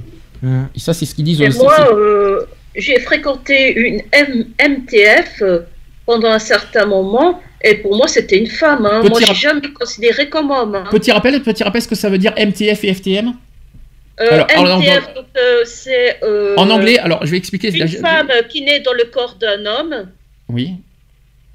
Et 0.74 0.80
ça, 0.80 0.92
c'est 0.92 1.06
ce 1.06 1.14
qu'ils 1.14 1.24
disent. 1.24 1.40
Et 1.40 1.50
moi, 1.50 1.88
euh, 1.92 2.40
j'ai 2.74 2.98
fréquenté 2.98 3.74
une 3.76 4.00
M- 4.12 4.46
MTF 4.60 5.42
euh, 5.42 5.60
pendant 6.04 6.30
un 6.30 6.40
certain 6.40 6.84
moment, 6.86 7.40
et 7.62 7.74
pour 7.76 7.96
moi, 7.96 8.08
c'était 8.08 8.38
une 8.38 8.48
femme. 8.48 8.84
Hein. 8.86 9.02
Moi, 9.08 9.20
j'ai 9.20 9.26
rap- 9.26 9.36
jamais 9.36 9.72
considéré 9.72 10.28
comme 10.28 10.50
homme. 10.50 10.74
hein. 10.74 10.84
Petit 10.90 11.12
rappel, 11.12 11.40
petit 11.42 11.62
rappel, 11.62 11.80
ce 11.80 11.86
que 11.86 11.94
ça 11.94 12.08
veut 12.10 12.18
dire 12.18 12.32
MTF 12.36 12.82
et 12.82 12.92
FTM 12.92 13.34
Alors, 14.18 14.46
alors, 14.54 14.78
MTF, 14.80 15.14
donc, 15.14 15.26
euh, 15.36 15.62
c'est 15.64 16.18
euh, 16.22 16.54
En 16.56 16.68
anglais, 16.70 16.98
alors 16.98 17.24
je 17.24 17.30
vais 17.30 17.36
expliquer. 17.38 17.70
une 17.76 17.88
femme 17.88 18.30
qui 18.48 18.62
naît 18.62 18.80
dans 18.80 18.92
le 18.92 19.04
corps 19.04 19.36
d'un 19.40 19.64
homme. 19.66 20.08
Oui. 20.48 20.72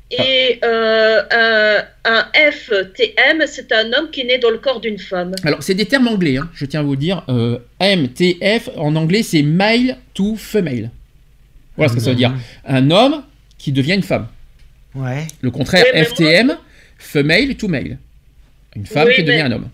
Et 0.10 0.60
euh, 0.64 1.22
un, 1.32 1.84
un 2.06 2.26
FTM, 2.34 3.44
c'est 3.45 3.72
un 3.74 3.92
homme 3.94 4.10
qui 4.10 4.24
naît 4.26 4.38
dans 4.40 4.50
le 4.50 4.58
corps 4.58 4.80
d'une 4.80 4.98
femme. 4.98 5.36
Alors, 5.44 5.61
c'est 5.61 5.74
des 5.76 5.86
termes 5.86 6.08
anglais, 6.08 6.38
hein, 6.38 6.50
je 6.53 6.66
tiens 6.66 6.80
à 6.80 6.84
vous 6.84 6.92
le 6.92 6.98
dire. 6.98 7.24
Euh, 7.30 7.60
MTF, 7.82 8.69
en 8.77 8.95
anglais, 8.95 9.22
c'est 9.24 9.42
male 9.44 9.98
to 10.14 10.36
female. 10.38 10.92
Voilà 11.76 11.90
ce 11.92 11.95
que 11.95 12.02
ça 12.02 12.10
veut 12.11 12.16
dire. 12.16 12.34
Un 12.66 12.90
homme 12.90 13.24
qui 13.58 13.72
devient 13.72 13.94
une 13.95 14.03
femme. 14.03 14.27
Ouais. 14.95 15.27
Le 15.42 15.52
contraire, 15.52 15.84
Oui, 15.94 16.03
FTM, 16.06 16.58
female 16.98 17.56
to 17.56 17.68
male. 17.68 17.98
Une 18.76 18.86
femme 18.86 19.08
Oui, 19.08 19.14
qui 19.16 19.22
mais- 19.22 19.27
devient 19.27 19.42
un 19.42 19.52
homme. 19.52 19.69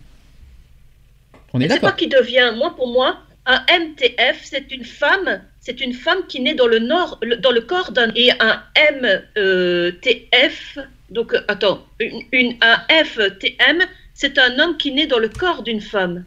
On 1.53 1.59
est 1.61 1.69
C'est 1.69 1.79
pas 1.79 1.91
qui 1.91 2.07
devient. 2.07 2.53
Moi, 2.57 2.75
pour 2.75 2.87
moi, 2.91 3.17
un 3.45 3.59
MTF, 3.69 4.41
c'est 4.43 4.71
une 4.71 4.85
femme. 4.85 5.41
C'est 5.59 5.81
une 5.81 5.93
femme 5.93 6.19
qui 6.27 6.41
naît 6.41 6.55
dans 6.55 6.67
le 6.67 6.79
nord, 6.79 7.19
le- 7.21 7.37
dans 7.37 7.51
le 7.51 7.61
corps 7.61 7.91
d'un. 7.91 8.11
Et 8.15 8.31
un 8.39 8.61
MTF, 8.75 10.77
donc 11.09 11.33
attends, 11.47 11.85
une, 11.99 12.21
une- 12.31 12.55
un 12.61 12.77
FTM, 13.03 13.83
c'est 14.13 14.37
un 14.37 14.59
homme 14.59 14.77
qui 14.77 14.91
naît 14.91 15.07
dans 15.07 15.19
le 15.19 15.29
corps 15.29 15.63
d'une 15.63 15.81
femme. 15.81 16.25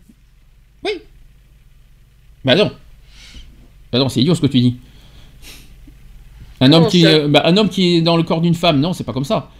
Bah 2.45 2.55
non. 2.55 2.71
Bah 3.93 3.99
non, 3.99 4.09
c'est 4.09 4.21
idiot 4.21 4.35
ce 4.37 4.41
que 4.41 4.47
tu 4.47 4.61
dis. 4.61 4.77
Un 6.61 6.73
homme, 6.73 6.87
qui, 6.89 7.05
euh, 7.07 7.29
bah, 7.29 7.43
un 7.45 7.57
homme 7.57 7.69
qui 7.69 7.97
est 7.97 8.01
dans 8.03 8.17
le 8.17 8.23
corps 8.23 8.41
d'une 8.41 8.55
femme, 8.55 8.81
non, 8.81 8.93
c'est 8.93 9.03
pas 9.05 9.13
comme 9.13 9.25
ça. 9.25 9.51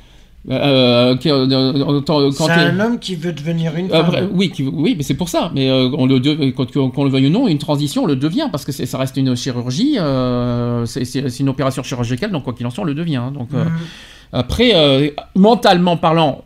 Euh, 0.49 1.17
qui, 1.17 1.29
euh, 1.29 1.73
quand- 2.07 2.31
C'est 2.31 2.53
un 2.53 2.79
homme 2.79 3.01
qui 3.01 3.17
veut 3.17 3.33
devenir 3.33 3.75
une 3.75 3.91
Euh, 3.91 4.05
femme. 4.05 4.29
oui, 4.33 4.51
qui- 4.51 4.63
oui, 4.63 4.95
mais 4.97 5.03
c'est 5.03 5.15
pour 5.15 5.29
ça. 5.29 5.51
Mais 5.55 5.69
euh, 5.69 5.91
on 5.99 6.07
le 6.07 6.21
de- 6.21 6.51
quand- 6.51 6.71
qu'on 6.91 7.03
le 7.05 7.11
veuille 7.11 7.27
ou 7.27 7.31
non, 7.31 7.49
une 7.49 7.59
transition, 7.59 8.05
on 8.05 8.07
le 8.07 8.15
devient 8.15 8.49
parce 8.53 8.65
que 8.65 8.71
c'est- 8.71 8.87
ça 8.87 8.97
reste 8.97 9.17
une 9.17 9.35
chirurgie, 9.35 9.97
euh, 9.99 10.87
c'est 10.87 11.41
une 11.41 11.49
opération 11.49 11.83
chirurgicale, 11.83 12.31
donc 12.31 12.45
quoi 12.45 12.53
qu'il 12.53 12.65
en 12.65 12.71
soit, 12.71 12.85
on 12.85 12.87
le 12.87 12.95
devient. 12.95 13.17
hein. 13.17 13.33
donc 13.33 13.49
euh, 13.55 13.65
Mhm. 13.65 13.71
après, 14.33 14.71
euh, 14.77 15.11
mentalement 15.35 15.97
parlant, 15.97 16.45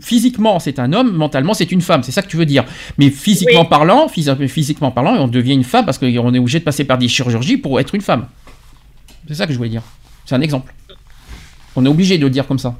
physiquement 0.00 0.58
c'est 0.58 0.80
un 0.80 0.92
homme, 0.92 1.12
mentalement 1.12 1.54
c'est 1.54 1.70
une 1.70 1.82
femme. 1.82 2.02
C'est 2.02 2.10
ça 2.12 2.22
que 2.22 2.28
tu 2.28 2.36
veux 2.36 2.46
dire. 2.46 2.64
Mais 2.98 3.10
physiquement 3.10 3.60
Oui. 3.60 3.66
parlant, 3.70 4.08
phys- 4.08 4.48
physiquement 4.48 4.90
parlant, 4.90 5.14
on 5.20 5.28
devient 5.28 5.52
une 5.54 5.62
femme 5.62 5.84
parce 5.84 5.98
qu'on 5.98 6.06
est 6.34 6.38
obligé 6.40 6.58
de 6.58 6.64
passer 6.64 6.82
par 6.82 6.98
des 6.98 7.06
chirurgies 7.06 7.58
pour 7.58 7.78
être 7.78 7.94
une 7.94 8.00
femme. 8.00 8.26
C'est 9.28 9.34
ça 9.34 9.46
que 9.46 9.52
je 9.52 9.58
voulais 9.58 9.70
dire. 9.70 9.82
C'est 10.24 10.34
un 10.34 10.40
exemple. 10.40 10.74
On 11.76 11.84
est 11.84 11.88
obligé 11.88 12.18
de 12.18 12.24
le 12.24 12.30
dire 12.30 12.44
comme 12.48 12.58
ça. 12.58 12.74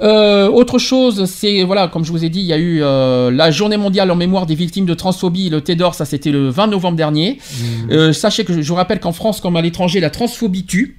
Euh, 0.00 0.48
autre 0.48 0.78
chose, 0.78 1.24
c'est 1.26 1.62
voilà, 1.64 1.88
comme 1.88 2.04
je 2.04 2.12
vous 2.12 2.24
ai 2.24 2.28
dit, 2.28 2.40
il 2.40 2.46
y 2.46 2.52
a 2.52 2.58
eu 2.58 2.80
euh, 2.82 3.30
la 3.30 3.50
journée 3.50 3.76
mondiale 3.76 4.10
en 4.10 4.16
mémoire 4.16 4.46
des 4.46 4.54
victimes 4.54 4.86
de 4.86 4.94
transphobie, 4.94 5.50
le 5.50 5.60
TEDOR, 5.60 5.94
ça 5.94 6.04
c'était 6.04 6.30
le 6.30 6.48
20 6.48 6.68
novembre 6.68 6.96
dernier. 6.96 7.38
Euh, 7.90 8.12
sachez 8.12 8.44
que 8.44 8.52
je, 8.60 8.68
vous 8.68 8.74
rappelle 8.74 9.00
qu'en 9.00 9.12
France, 9.12 9.40
comme 9.40 9.56
à 9.56 9.62
l'étranger, 9.62 10.00
la 10.00 10.10
transphobie 10.10 10.64
tue. 10.64 10.98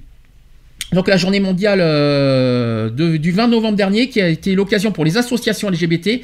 Donc 0.92 1.06
la 1.08 1.16
journée 1.16 1.40
mondiale 1.40 1.78
de- 1.78 3.16
du 3.16 3.30
20 3.30 3.48
novembre 3.48 3.76
dernier, 3.76 4.08
qui 4.08 4.20
a 4.20 4.28
été 4.28 4.54
l'occasion 4.54 4.90
pour 4.92 5.04
les 5.04 5.16
associations 5.16 5.70
LGBT 5.70 6.22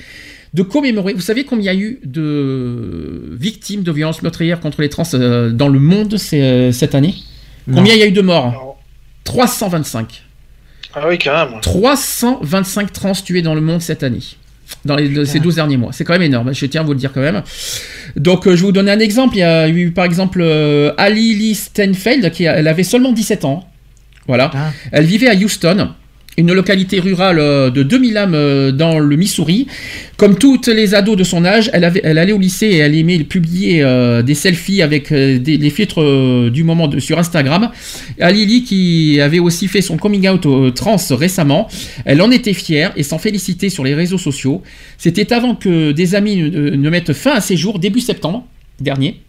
de 0.55 0.63
commémorer. 0.63 1.13
Vous 1.13 1.21
savez 1.21 1.45
combien 1.45 1.73
il 1.73 1.79
y 1.79 1.79
a 1.79 1.81
eu 1.89 2.01
de 2.05 3.37
victimes 3.39 3.83
de 3.83 3.93
violences 3.93 4.23
meurtrières 4.23 4.61
contre 4.61 4.81
les 4.81 4.89
trans 4.89 5.05
dans 5.13 5.69
le 5.69 5.79
monde 5.79 6.17
cette 6.19 6.95
année? 6.95 7.15
Non. 7.69 7.77
Combien 7.77 7.95
il 7.95 8.01
y 8.01 8.03
a 8.03 8.07
eu 8.07 8.13
de 8.13 8.23
morts? 8.23 8.77
325. 9.25 10.26
Ah 10.99 11.07
oui, 11.09 11.19
quand 11.19 11.51
même. 11.51 11.61
325 11.61 12.93
trans 12.93 13.13
tués 13.13 13.43
dans 13.43 13.55
le 13.55 13.61
monde 13.61 13.83
cette 13.83 14.03
année. 14.03 14.23
Dans 14.85 14.97
les, 14.97 15.27
ces 15.27 15.39
12 15.39 15.55
derniers 15.57 15.77
mois. 15.77 15.93
C'est 15.93 16.05
quand 16.05 16.15
même 16.15 16.23
énorme, 16.23 16.53
je 16.53 16.67
tiens 16.67 16.81
à 16.81 16.85
vous 16.85 16.93
le 16.93 16.99
dire 16.99 17.13
quand 17.13 17.21
même. 17.21 17.43
Donc, 18.17 18.47
euh, 18.47 18.53
je 18.57 18.57
vais 18.63 18.67
vous 18.67 18.73
donner 18.73 18.91
un 18.91 18.99
exemple. 18.99 19.37
Il 19.37 19.41
y 19.41 19.43
a 19.45 19.69
eu, 19.69 19.93
par 19.93 20.05
exemple, 20.07 20.41
euh, 20.43 20.93
Ali 20.97 21.35
Lee 21.35 21.55
Stenfeld, 21.55 22.31
qui 22.33 22.47
a- 22.49 22.55
elle 22.57 22.67
avait 22.67 22.83
seulement 22.83 23.13
17 23.13 23.45
ans. 23.45 23.69
Voilà. 24.27 24.51
Elle 24.91 25.05
vivait 25.05 25.29
à 25.29 25.35
Houston, 25.35 25.91
une 26.37 26.53
localité 26.53 27.01
rurale 27.01 27.39
euh, 27.39 27.71
de 27.71 27.83
2000 27.83 28.17
âmes 28.17 28.35
euh, 28.35 28.73
dans 28.73 28.99
le 28.99 29.17
Missouri. 29.17 29.67
Comme 30.17 30.39
toutes 30.39 30.69
les 30.69 30.95
ados 30.95 31.17
de 31.17 31.25
son 31.25 31.45
âge, 31.45 31.71
elle, 31.73 31.85
allait 31.85 32.33
au 32.33 32.39
lycée 32.39 32.67
et 32.67 32.77
elle 32.79 32.95
aimait 32.95 33.19
publier 33.21 33.83
euh, 33.83 34.23
des 34.23 34.35
selfies 34.35 34.83
avec 34.83 35.13
des, 35.13 35.59
les 35.59 35.71
filtres 35.71 36.51
du 36.51 36.65
moment 36.65 36.91
sur 36.99 37.19
Instagram. 37.19 37.71
Alili, 38.21 38.65
qui 38.65 39.21
avait 39.21 39.39
aussi 39.39 39.69
fait 39.69 39.83
son 39.83 39.99
coming 39.99 40.29
out 40.29 40.75
trans 40.75 40.97
récemment, 41.11 41.69
elle 42.07 42.23
en 42.23 42.31
était 42.31 42.55
fière 42.55 42.93
et 42.97 43.03
s'en 43.03 43.19
félicitait 43.19 43.69
sur 43.69 43.85
les 43.85 43.95
réseaux 43.95 44.19
sociaux. 44.19 44.63
C'était 44.97 45.35
avant 45.35 45.55
que 45.55 45.93
des 45.93 46.15
amis 46.15 46.37
ne 46.37 46.91
mettent 46.91 47.13
fin 47.13 47.33
à 47.33 47.41
ses 47.41 47.57
jours, 47.57 47.79
début 47.79 48.01
septembre 48.01 48.47
dernier. 48.81 49.21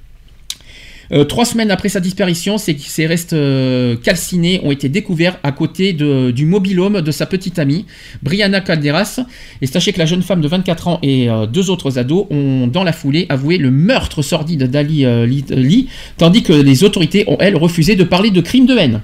Euh, 1.14 1.24
trois 1.24 1.45
semaines 1.45 1.72
après 1.72 1.90
sa 1.90 2.00
disparition, 2.00 2.58
ses, 2.58 2.77
ses 2.77 3.06
restes 3.08 3.34
euh, 3.34 3.95
calcinés 3.95 4.60
ont 4.64 4.72
été 4.72 4.90
découverts 4.90 5.38
à 5.44 5.52
côté 5.52 5.94
de- 5.94 6.32
du 6.32 6.45
mobilhome 6.45 7.02
de 7.02 7.11
sa 7.11 7.26
petite 7.26 7.60
amie, 7.60 7.86
Brianna 8.24 8.60
Calderas. 8.61 9.19
Et 9.61 9.68
sachez 9.68 9.94
que 9.94 10.00
la 10.00 10.06
jeune 10.06 10.22
femme 10.22 10.42
de 10.42 10.48
24 10.48 10.88
ans 10.88 11.00
et 11.03 11.30
euh, 11.30 11.45
deux 11.45 11.69
autres 11.69 11.98
ados 11.98 12.27
ont, 12.30 12.68
dans 12.68 12.84
la 12.84 12.92
foulée, 12.92 13.26
avoué 13.30 13.58
le 13.58 13.72
meurtre 13.72 14.22
sordide 14.22 14.64
d'Ali 14.64 15.06
Lee, 15.27 15.45
Lee, 15.50 15.88
tandis 16.18 16.44
que 16.44 16.53
les 16.53 16.84
autorités 16.84 17.24
ont, 17.27 17.38
elles, 17.40 17.56
refusé 17.56 17.95
de 17.95 18.03
parler 18.03 18.32
de 18.32 18.42
crimes 18.42 18.66
de 18.66 18.76
haine. 18.77 19.02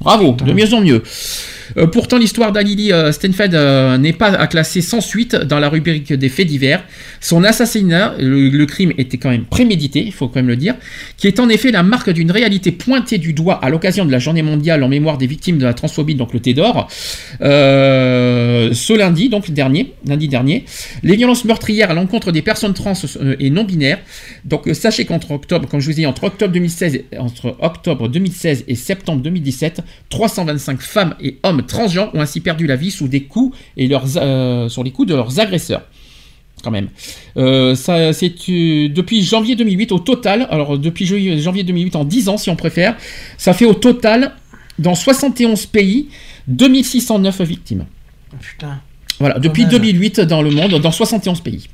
Bravo, 0.00 0.32
de 0.44 0.52
mieux 0.52 0.72
en 0.74 0.80
mieux. 0.80 1.02
Euh, 1.76 1.86
pourtant, 1.86 2.18
l'histoire 2.18 2.52
d'Alili 2.52 2.92
euh, 2.92 3.12
Stenfeld 3.12 3.54
euh, 3.54 3.98
n'est 3.98 4.12
pas 4.12 4.28
à 4.28 4.46
classer 4.46 4.80
sans 4.80 5.00
suite 5.00 5.34
dans 5.34 5.58
la 5.58 5.68
rubrique 5.68 6.12
des 6.12 6.28
faits 6.28 6.46
divers. 6.46 6.84
Son 7.20 7.44
assassinat, 7.44 8.14
le, 8.18 8.64
crime 8.66 8.92
était 8.98 9.18
quand 9.18 9.30
même 9.30 9.44
prémédité, 9.44 10.02
il 10.04 10.12
faut 10.12 10.28
quand 10.28 10.36
même 10.36 10.48
le 10.48 10.56
dire, 10.56 10.74
qui 11.16 11.26
est 11.26 11.40
en 11.40 11.48
effet 11.48 11.70
la 11.70 11.82
marque 11.82 12.10
d'une 12.10 12.30
réalité 12.30 12.72
pointée 12.72 13.18
du 13.18 13.32
doigt 13.32 13.58
à 13.62 13.70
l'occasion 13.70 14.04
de 14.04 14.12
la 14.12 14.18
journée 14.18 14.42
mondiale 14.42 14.82
en 14.82 14.88
mémoire 14.88 15.18
des 15.18 15.26
victimes 15.26 15.58
de 15.58 15.64
la 15.64 15.74
transphobie, 15.74 16.14
donc 16.14 16.32
le 16.32 16.40
TEDOR, 16.40 16.88
euh, 17.40 18.72
ce 18.72 18.92
lundi, 18.92 19.28
donc 19.28 19.50
dernier, 19.50 19.94
lundi 20.06 20.28
dernier, 20.28 20.64
les 21.02 21.16
violences 21.16 21.44
meurtrières 21.44 21.90
à 21.90 21.94
l'encontre 21.94 22.32
des 22.32 22.42
personnes 22.42 22.74
trans 22.74 22.94
et 23.38 23.50
non 23.50 23.64
binaires. 23.64 23.98
Donc 24.44 24.68
sachez 24.74 25.04
qu'entre 25.04 25.32
octobre, 25.32 25.68
comme 25.68 25.80
je 25.80 25.86
vous 25.86 25.92
ai 25.92 26.02
dit, 26.02 26.06
entre 26.06 26.24
octobre 26.24 26.52
2016, 26.52 26.94
et- 26.94 27.18
entre 27.18 27.56
octobre 27.60 28.08
2016 28.08 28.64
et 28.68 28.74
septembre 28.74 29.22
2017, 29.22 29.82
325 30.10 30.80
femmes 30.80 31.14
et 31.20 31.38
hommes 31.42 31.61
transgenres 31.62 32.14
ont 32.14 32.20
ainsi 32.20 32.40
perdu 32.40 32.66
la 32.66 32.76
vie 32.76 32.90
sous 32.90 33.08
des 33.08 33.22
coups 33.24 33.56
et 33.76 33.88
leurs, 33.88 34.04
euh, 34.16 34.68
sur 34.68 34.84
les 34.84 34.90
coups 34.90 35.08
de 35.08 35.14
leurs 35.14 35.38
agresseurs 35.40 35.82
quand 36.62 36.70
même. 36.70 36.88
Euh, 37.36 37.74
ça, 37.74 38.12
c'est 38.12 38.32
euh, 38.48 38.88
depuis 38.88 39.24
janvier 39.24 39.56
2008 39.56 39.90
au 39.90 39.98
total, 39.98 40.46
alors 40.48 40.78
depuis 40.78 41.06
janvier 41.06 41.64
2008 41.64 41.96
en 41.96 42.04
10 42.04 42.28
ans 42.28 42.36
si 42.36 42.50
on 42.50 42.56
préfère, 42.56 42.96
ça 43.36 43.52
fait 43.52 43.64
au 43.64 43.74
total 43.74 44.34
dans 44.78 44.94
71 44.94 45.66
pays 45.66 46.08
2609 46.46 47.40
victimes. 47.42 47.86
Putain. 48.40 48.80
Voilà, 49.18 49.38
depuis 49.40 49.62
même. 49.62 49.70
2008 49.72 50.20
dans 50.20 50.40
le 50.42 50.50
monde, 50.50 50.80
dans 50.80 50.92
71 50.92 51.40
pays. 51.40 51.68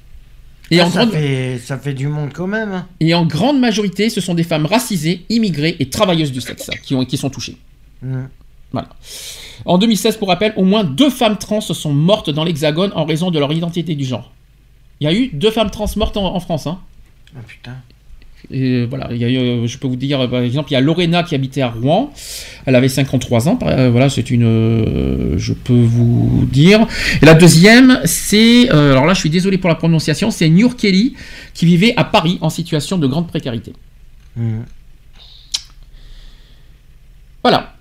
Et, 0.70 0.80
Ah, 0.80 0.86
en 0.86 0.90
ça, 0.90 1.00
grande, 1.04 1.12
fait, 1.12 1.58
ça 1.64 1.78
fait 1.78 1.94
du 1.94 2.08
monde 2.08 2.30
quand 2.34 2.46
même. 2.46 2.72
hein. 2.72 2.86
et 3.00 3.14
en 3.14 3.24
grande 3.26 3.58
majorité, 3.60 4.10
ce 4.10 4.20
sont 4.20 4.34
des 4.34 4.42
femmes 4.42 4.66
racisées, 4.66 5.24
immigrées 5.28 5.76
et 5.80 5.88
travailleuses 5.90 6.32
du 6.32 6.40
sexe 6.40 6.70
qui, 6.82 6.94
ont, 6.94 7.04
qui 7.04 7.16
sont 7.16 7.30
touchées. 7.30 7.56
Voilà. 8.72 8.88
En 9.64 9.78
2016, 9.78 10.16
pour 10.16 10.28
rappel, 10.28 10.52
au 10.56 10.64
moins 10.64 10.84
deux 10.84 11.10
femmes 11.10 11.36
trans 11.38 11.60
sont 11.60 11.92
mortes 11.92 12.30
dans 12.30 12.44
l'Hexagone 12.44 12.92
en 12.94 13.04
raison 13.04 13.30
de 13.30 13.38
leur 13.38 13.52
identité 13.52 13.94
du 13.94 14.04
genre. 14.04 14.32
Il 15.00 15.04
y 15.04 15.06
a 15.08 15.12
eu 15.14 15.28
deux 15.32 15.50
femmes 15.50 15.70
trans 15.70 15.86
mortes 15.96 16.16
en, 16.16 16.34
en 16.34 16.40
France. 16.40 16.66
Hein. 16.66 16.78
Ah 17.36 17.40
putain. 17.46 17.76
Et 18.52 18.86
voilà, 18.86 19.08
il 19.10 19.18
y 19.18 19.24
a 19.24 19.28
eu, 19.28 19.36
euh, 19.36 19.66
je 19.66 19.78
peux 19.78 19.88
vous 19.88 19.96
dire, 19.96 20.20
euh, 20.20 20.28
par 20.28 20.40
exemple, 20.40 20.70
il 20.70 20.74
y 20.74 20.76
a 20.76 20.80
Lorena 20.80 21.24
qui 21.24 21.34
habitait 21.34 21.60
à 21.60 21.68
Rouen. 21.68 22.12
Elle 22.66 22.76
avait 22.76 22.88
53 22.88 23.48
ans. 23.48 23.58
euh, 23.62 23.90
voilà, 23.90 24.08
c'est 24.08 24.30
une. 24.30 24.44
euh, 24.44 25.34
je 25.38 25.52
peux 25.52 25.72
vous 25.82 26.46
dire. 26.50 26.86
Et 27.20 27.26
la 27.26 27.34
deuxième, 27.34 28.00
c'est. 28.04 28.72
euh, 28.72 28.92
alors 28.92 29.06
là, 29.06 29.14
je 29.14 29.20
suis 29.20 29.30
désolé 29.30 29.58
pour 29.58 29.68
la 29.68 29.74
prononciation. 29.74 30.30
C'est 30.30 30.48
Nur 30.48 30.76
Kelly 30.76 31.14
qui 31.52 31.66
vivait 31.66 31.94
à 31.96 32.04
Paris 32.04 32.38
en 32.40 32.48
situation 32.48 32.96
de 32.96 33.06
grande 33.08 33.26
précarité. 33.26 33.72
Voilà. 37.42 37.74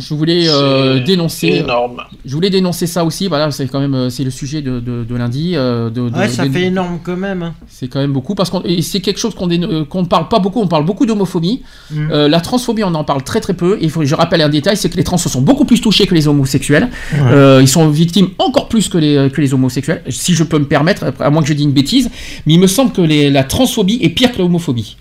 Je 0.00 0.14
voulais 0.14 0.46
euh, 0.48 0.98
dénoncer. 1.04 1.48
énorme. 1.48 2.02
Je 2.24 2.34
voulais 2.34 2.50
dénoncer 2.50 2.86
ça 2.86 3.04
aussi. 3.04 3.28
Voilà, 3.28 3.50
c'est 3.50 3.66
quand 3.68 3.80
même 3.80 3.94
euh, 3.94 4.10
c'est 4.10 4.24
le 4.24 4.30
sujet 4.30 4.62
de, 4.62 4.80
de- 4.80 5.04
de 5.04 5.14
lundi. 5.16 5.52
euh, 5.54 5.90
de, 5.90 6.08
de- 6.08 6.16
Ouais, 6.16 6.28
ça 6.28 6.46
de- 6.46 6.52
fait 6.52 6.64
énorme 6.64 6.98
quand 7.02 7.16
même. 7.16 7.42
hein. 7.42 7.54
c'est 7.68 7.88
quand 7.88 8.00
même 8.00 8.12
beaucoup 8.12 8.34
parce 8.34 8.50
qu'on 8.50 8.62
c'est 8.80 9.00
quelque 9.00 9.18
chose 9.20 9.34
qu'on 9.34 9.48
qu'on 9.84 10.02
ne 10.02 10.06
parle 10.06 10.28
pas 10.28 10.38
beaucoup. 10.38 10.60
On 10.60 10.66
parle 10.68 10.84
beaucoup 10.84 11.06
d'homophobie. 11.06 11.62
Mm. 11.90 12.08
Euh, 12.10 12.28
la 12.28 12.40
transphobie, 12.40 12.82
on 12.84 12.94
en 12.94 13.04
parle 13.04 13.22
très 13.22 13.40
très 13.40 13.54
peu. 13.54 13.78
Et 13.80 13.88
faut, 13.88 14.04
je 14.04 14.14
rappelle 14.14 14.40
un 14.42 14.48
détail, 14.48 14.76
c'est 14.76 14.88
que 14.90 14.96
les 14.96 15.04
trans 15.04 15.18
sont 15.18 15.40
beaucoup 15.42 15.64
plus 15.64 15.80
touchés 15.80 16.06
que 16.06 16.14
les 16.14 16.26
homosexuels. 16.28 16.88
Ouais. 17.12 17.18
Euh, 17.32 17.58
ils 17.62 17.68
sont 17.68 17.88
victimes 17.88 18.28
encore 18.38 18.68
plus 18.68 18.88
que 18.88 18.98
les 18.98 19.30
que 19.30 19.40
les 19.40 19.52
homosexuels. 19.54 20.02
Si 20.08 20.34
je 20.34 20.44
peux 20.44 20.58
me 20.58 20.66
permettre, 20.66 21.12
à 21.20 21.30
moins 21.30 21.42
que 21.42 21.48
je 21.48 21.52
dise 21.54 21.66
une 21.66 21.72
bêtise, 21.72 22.10
mais 22.46 22.54
il 22.54 22.60
me 22.60 22.66
semble 22.66 22.92
que 22.92 23.02
les- 23.02 23.30
la 23.30 23.44
transphobie 23.44 23.98
est 24.02 24.08
pire 24.10 24.32
que 24.32 24.38
l'homophobie. 24.38 24.96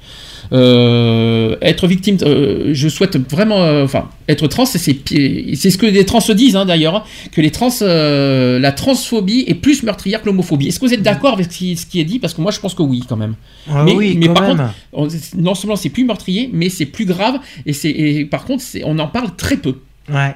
Euh, 0.52 1.56
être 1.62 1.86
victime, 1.88 2.18
euh, 2.24 2.72
je 2.74 2.90
souhaite 2.90 3.18
vraiment, 3.30 3.62
euh, 3.64 3.84
enfin, 3.84 4.10
être 4.28 4.48
trans, 4.48 4.66
c'est 4.66 4.80
ce 4.80 5.78
que 5.78 5.86
les 5.86 6.06
trans 6.06 6.20
se 6.22 6.32
disent 6.32 6.56
hein, 6.56 6.66
d'ailleurs, 6.66 6.96
hein, 6.96 7.04
que 7.32 7.40
les 7.42 7.52
trans, 7.52 7.70
euh, 7.84 8.58
la 8.60 8.72
transphobie 8.72 9.44
est 9.48 9.54
plus 9.54 9.84
meurtrière 9.84 10.22
que 10.22 10.26
l'homophobie. 10.26 10.68
Est-ce 10.68 10.80
que 10.80 10.86
vous 10.88 10.94
êtes 10.94 11.04
d'accord 11.04 11.34
avec 11.34 11.52
ce 11.52 11.86
qui, 11.86 12.00
est 12.00 12.04
dit? 12.04 12.18
Parce 12.20 12.34
que 12.34 12.42
moi, 12.42 12.52
je 12.52 12.60
pense 12.60 12.74
que 12.74 12.82
oui, 12.82 13.04
quand 13.08 13.16
même. 13.18 13.36
Ah 13.70 13.84
mais, 13.84 13.94
oui, 13.94 14.16
mais 14.18 14.28
quand 14.28 14.34
par 14.34 14.48
même. 14.48 14.58
contre, 14.58 14.74
on- 14.94 15.08
non 15.42 15.54
seulement 15.54 15.76
c'est 15.76 15.90
plus 15.90 16.06
meurtrier, 16.06 16.50
mais 16.52 16.70
c'est 16.70 16.88
plus 16.88 17.06
grave, 17.06 17.40
et 17.68 17.74
c'est, 17.74 17.90
et 17.92 18.26
par 18.26 18.46
contre, 18.46 18.64
on 18.86 18.98
en 18.98 19.08
parle 19.08 19.36
très 19.36 19.58
peu. 19.58 19.76
Ouais. 20.12 20.34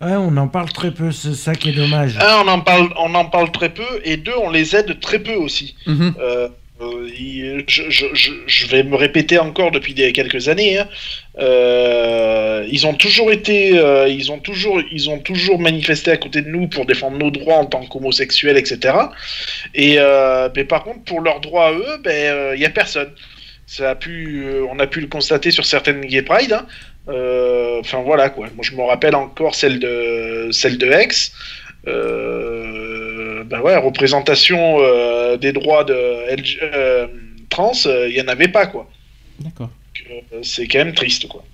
Ouais, 0.00 0.12
on 0.14 0.36
en 0.36 0.46
parle 0.46 0.70
très 0.70 0.90
peu, 0.92 1.10
c'est 1.10 1.34
ça 1.34 1.54
qui 1.54 1.70
est 1.70 1.72
dommage. 1.72 2.18
Un, 2.18 2.44
on 2.44 2.48
en 2.48 2.60
parle, 2.60 2.90
on 3.02 3.14
en 3.14 3.24
parle 3.24 3.50
très 3.50 3.70
peu, 3.70 3.82
et 4.04 4.16
deux, 4.18 4.32
on 4.44 4.50
les 4.50 4.76
aide 4.76 5.00
très 5.00 5.18
peu 5.18 5.34
aussi. 5.34 5.74
Mhm. 5.86 6.14
Euh, 6.20 6.48
euh, 6.80 7.62
je, 7.68 8.66
vais 8.66 8.82
me 8.82 8.96
répéter 8.96 9.38
encore 9.38 9.70
depuis 9.70 9.94
quelques 10.12 10.48
années. 10.48 10.78
hein. 10.78 10.88
Euh, 11.38 12.66
ils 12.70 12.86
ont 12.86 12.94
toujours 12.94 13.32
été, 13.32 13.78
euh, 13.78 14.08
ils 14.08 14.30
ont 14.30 14.38
toujours, 14.38 14.80
ils 14.92 15.08
ont 15.08 15.18
toujours 15.18 15.58
manifesté 15.58 16.10
à 16.10 16.16
côté 16.16 16.42
de 16.42 16.48
nous 16.48 16.68
pour 16.68 16.84
défendre 16.86 17.16
nos 17.18 17.30
droits 17.30 17.56
en 17.56 17.66
tant 17.66 17.84
qu'homosexuels, 17.86 18.56
etc. 18.58 18.94
Et 19.74 19.96
mais 20.54 20.64
par 20.64 20.84
contre, 20.84 21.02
pour 21.04 21.20
leurs 21.20 21.40
droits 21.40 21.68
à 21.68 21.72
eux, 21.72 21.98
ben 22.02 22.54
il 22.54 22.60
y 22.60 22.66
a 22.66 22.70
personne. 22.70 23.10
Ça 23.68 23.90
a 23.90 23.94
pu, 23.96 24.46
on 24.70 24.78
a 24.78 24.86
pu 24.86 25.00
le 25.00 25.08
constater 25.08 25.50
sur 25.50 25.64
certaines 25.64 26.02
gay 26.02 26.22
pride. 26.22 26.52
hein. 26.52 26.66
Enfin 27.80 28.02
voilà 28.02 28.30
quoi. 28.30 28.48
Moi 28.54 28.64
je 28.68 28.72
me 28.76 28.82
rappelle 28.82 29.14
encore 29.14 29.54
celle 29.54 29.78
de 29.80 30.48
celle 30.52 30.78
de 30.78 30.86
Aix. 30.86 31.08
Ben 31.86 33.60
ouais, 33.60 33.76
représentation 33.76 34.78
euh, 34.80 35.36
des 35.36 35.52
droits 35.52 35.84
de 35.84 35.94
LG 36.34 36.58
euh, 36.62 37.06
trans, 37.48 37.72
il 37.84 38.12
y 38.12 38.20
en 38.20 38.28
avait 38.28 38.48
pas 38.48 38.66
quoi. 38.66 38.90
D'accord. 39.38 39.70
C'est 40.42 40.66
quand 40.66 40.78
même 40.78 40.94
triste 40.94 41.28
quoi. 41.28 41.44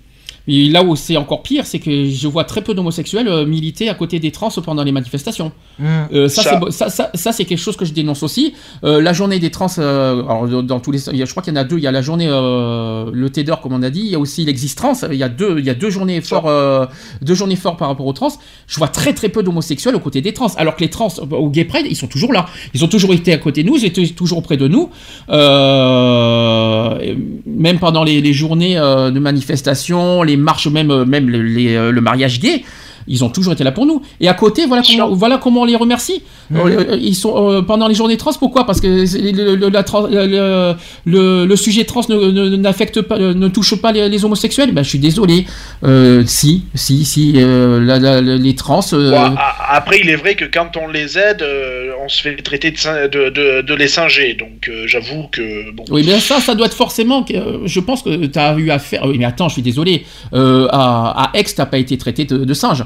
Et 0.48 0.68
là 0.68 0.82
où 0.82 0.96
c'est 0.96 1.16
encore 1.16 1.42
pire, 1.42 1.66
c'est 1.66 1.78
que 1.78 2.06
je 2.06 2.26
vois 2.28 2.44
très 2.44 2.62
peu 2.62 2.74
d'homosexuels 2.74 3.28
euh, 3.28 3.46
militer 3.46 3.88
à 3.88 3.94
côté 3.94 4.18
des 4.18 4.30
trans 4.32 4.48
pendant 4.64 4.82
les 4.82 4.92
manifestations. 4.92 5.52
Mmh. 5.78 5.84
Euh, 6.14 6.28
ça, 6.28 6.42
Ça. 6.42 6.60
c'est 6.66 6.70
ça, 6.72 6.88
ça, 6.90 7.10
ça, 7.14 7.32
c'est 7.32 7.44
quelque 7.44 7.58
chose 7.60 7.76
que 7.76 7.84
je 7.84 7.92
dénonce 7.92 8.22
aussi. 8.22 8.52
Euh, 8.84 9.00
la 9.00 9.12
journée 9.12 9.38
des 9.38 9.50
trans, 9.50 9.68
euh, 9.78 10.22
alors, 10.24 10.62
dans- 10.64 10.80
tous 10.80 10.90
les, 10.90 10.98
je 10.98 11.30
crois 11.30 11.42
qu'il 11.42 11.54
y 11.54 11.56
en 11.56 11.60
a 11.60 11.64
deux. 11.64 11.78
Il 11.78 11.82
y 11.84 11.86
a 11.86 11.92
la 11.92 12.02
journée 12.02 12.26
euh, 12.28 13.08
le 13.12 13.30
TEDR, 13.30 13.60
comme 13.60 13.72
on 13.72 13.82
a 13.82 13.90
dit. 13.90 14.00
Il 14.00 14.10
y 14.10 14.14
a 14.14 14.18
aussi 14.18 14.44
l'existe 14.44 14.76
trans. 14.78 14.94
Il 15.10 15.16
y 15.16 15.22
a 15.22 15.28
deux, 15.28 15.58
il 15.60 15.64
y 15.64 15.70
a 15.70 15.74
deux 15.74 15.90
journées 15.90 16.20
forts, 16.20 16.48
euh, 16.48 16.86
deux 17.20 17.34
journées 17.34 17.56
fortes 17.56 17.78
par 17.78 17.88
rapport 17.88 18.06
aux 18.06 18.12
trans. 18.12 18.32
Je 18.66 18.78
vois 18.78 18.88
très 18.88 19.12
très 19.14 19.28
peu 19.28 19.42
d'homosexuels 19.44 19.94
aux 19.94 20.00
côtés 20.00 20.20
des 20.22 20.32
trans. 20.34 20.48
Alors 20.56 20.74
que 20.76 20.80
les 20.80 20.90
trans 20.90 21.08
au 21.30 21.48
Gay 21.50 21.64
Pride, 21.64 21.86
ils 21.88 21.96
sont 21.96 22.08
toujours 22.08 22.32
là. 22.32 22.46
Ils 22.74 22.84
ont 22.84 22.88
toujours 22.88 23.12
été 23.14 23.32
à 23.32 23.38
côté 23.38 23.62
de 23.62 23.68
nous. 23.68 23.76
Ils 23.76 23.84
étaient 23.84 24.06
toujours 24.08 24.38
auprès 24.38 24.56
de 24.56 24.66
nous. 24.66 24.90
Euh, 25.30 27.14
même 27.46 27.78
pendant 27.78 28.04
les, 28.04 28.20
les 28.20 28.32
journées 28.32 28.76
euh, 28.78 29.10
de 29.10 29.18
manifestation, 29.18 30.22
les 30.22 30.31
marches, 30.36 30.66
même 30.68 30.90
euh, 30.90 31.04
même 31.04 31.28
les, 31.28 31.76
euh, 31.76 31.90
le 31.90 32.00
mariage 32.00 32.40
gay. 32.40 32.64
Ils 33.06 33.24
ont 33.24 33.28
toujours 33.30 33.52
été 33.52 33.64
là 33.64 33.72
pour 33.72 33.86
nous. 33.86 34.02
Et 34.20 34.28
à 34.28 34.34
côté, 34.34 34.66
voilà 34.66 34.82
comment, 34.86 35.10
voilà 35.14 35.38
comment 35.38 35.62
on 35.62 35.64
les 35.64 35.76
remercie. 35.76 36.22
Euh, 36.54 36.98
Ils 37.00 37.14
sont 37.14 37.50
euh, 37.50 37.62
pendant 37.62 37.88
les 37.88 37.94
journées 37.94 38.16
trans. 38.16 38.32
Pourquoi? 38.38 38.66
Parce 38.66 38.80
que 38.80 38.86
le, 38.86 39.54
le- 39.56 39.68
la 39.68 39.82
trans- 39.82 40.06
le, 40.10 40.74
le- 41.06 41.46
le 41.46 41.56
sujet 41.56 41.84
trans 41.84 42.02
n'affecte 42.08 43.00
pas, 43.02 43.16
euh, 43.16 43.34
ne 43.34 43.48
touche 43.48 43.74
pas 43.80 43.92
les, 43.92 44.08
les 44.08 44.24
homosexuels. 44.24 44.72
Ben, 44.72 44.82
je 44.82 44.88
suis 44.88 44.98
désolé. 44.98 45.46
Euh, 45.84 46.22
si, 46.26 46.64
si, 46.74 47.04
si, 47.04 47.34
euh, 47.36 47.80
la- 47.84 47.98
la- 47.98 48.20
les 48.20 48.54
trans. 48.54 48.80
euh, 48.92 49.10
Bon, 49.10 49.34
après, 49.70 50.00
il 50.00 50.10
est 50.10 50.16
vrai 50.16 50.34
que 50.34 50.44
quand 50.44 50.76
on 50.76 50.88
les 50.88 51.18
aide, 51.18 51.42
euh, 51.42 51.92
on 52.04 52.08
se 52.08 52.20
fait 52.22 52.36
traiter 52.36 52.70
de, 52.70 53.08
de, 53.08 53.30
de, 53.30 53.62
de 53.62 53.74
les 53.74 53.88
singer. 53.88 54.34
Donc, 54.34 54.68
euh, 54.68 54.84
j'avoue 54.86 55.28
que 55.30 55.70
bon. 55.72 55.84
Oui, 55.90 56.02
mais 56.06 56.18
ça, 56.20 56.40
ça 56.40 56.54
doit 56.54 56.66
être 56.66 56.76
forcément. 56.76 57.24
euh, 57.34 57.58
je 57.64 57.80
pense 57.80 58.02
que 58.02 58.26
tu 58.26 58.38
as 58.38 58.54
eu 58.58 58.70
affaire. 58.70 59.02
Oui, 59.06 59.16
mais 59.18 59.24
attends, 59.24 59.48
je 59.48 59.54
suis 59.54 59.62
désolé. 59.62 60.04
Euh, 60.34 60.66
à, 60.70 61.30
à 61.32 61.38
Aix, 61.38 61.44
tu 61.44 61.62
pas 61.64 61.78
été 61.78 61.96
traité 61.96 62.24
de, 62.24 62.38
de 62.44 62.54
singe 62.54 62.84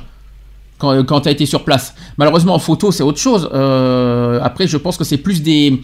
quand, 0.79 1.05
quand 1.05 1.23
tu 1.23 1.29
as 1.29 1.33
été 1.33 1.47
sur 1.47 1.65
place. 1.65 1.95
Malheureusement, 2.19 2.55
en 2.55 2.59
photo, 2.59 2.91
c'est 2.93 3.03
autre 3.03 3.19
chose. 3.19 3.49
Euh, 3.53 4.39
après, 4.43 4.67
je 4.67 4.77
pense 4.77 4.97
que 4.97 5.05
c'est 5.05 5.19
plus 5.19 5.43
des. 5.43 5.81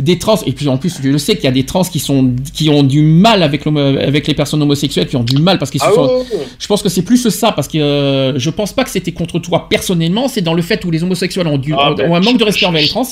Des 0.00 0.18
trans, 0.18 0.40
et 0.44 0.50
puis 0.50 0.66
en 0.66 0.76
plus, 0.76 0.92
je 1.00 1.16
sais 1.18 1.36
qu'il 1.36 1.44
y 1.44 1.46
a 1.46 1.52
des 1.52 1.62
trans 1.64 1.84
qui, 1.84 2.00
sont, 2.00 2.32
qui 2.52 2.68
ont 2.68 2.82
du 2.82 3.00
mal 3.02 3.44
avec, 3.44 3.64
avec 3.64 4.26
les 4.26 4.34
personnes 4.34 4.60
homosexuelles, 4.60 5.06
qui 5.06 5.14
ont 5.14 5.22
du 5.22 5.36
mal 5.36 5.56
parce 5.60 5.70
qu'ils 5.70 5.80
se 5.80 5.86
Ah 5.88 5.94
sont. 5.94 6.24
Je 6.58 6.66
pense 6.66 6.82
que 6.82 6.88
c'est 6.88 7.02
plus 7.02 7.28
ça, 7.28 7.52
parce 7.52 7.68
que 7.68 7.78
euh, 7.78 8.36
je 8.36 8.50
pense 8.50 8.72
pas 8.72 8.82
que 8.82 8.90
c'était 8.90 9.12
contre 9.12 9.38
toi 9.38 9.68
personnellement, 9.70 10.26
c'est 10.26 10.40
dans 10.42 10.54
le 10.54 10.62
fait 10.62 10.84
où 10.84 10.90
les 10.90 11.04
homosexuels 11.04 11.46
ont, 11.46 11.58
du, 11.58 11.72
Ah, 11.78 11.92
ont- 11.92 11.94
ben, 11.94 12.10
ont 12.10 12.16
un 12.16 12.20
manque 12.20 12.38
de 12.38 12.44
respect 12.44 12.66
envers 12.66 12.82
les 12.82 12.88
trans. 12.88 13.06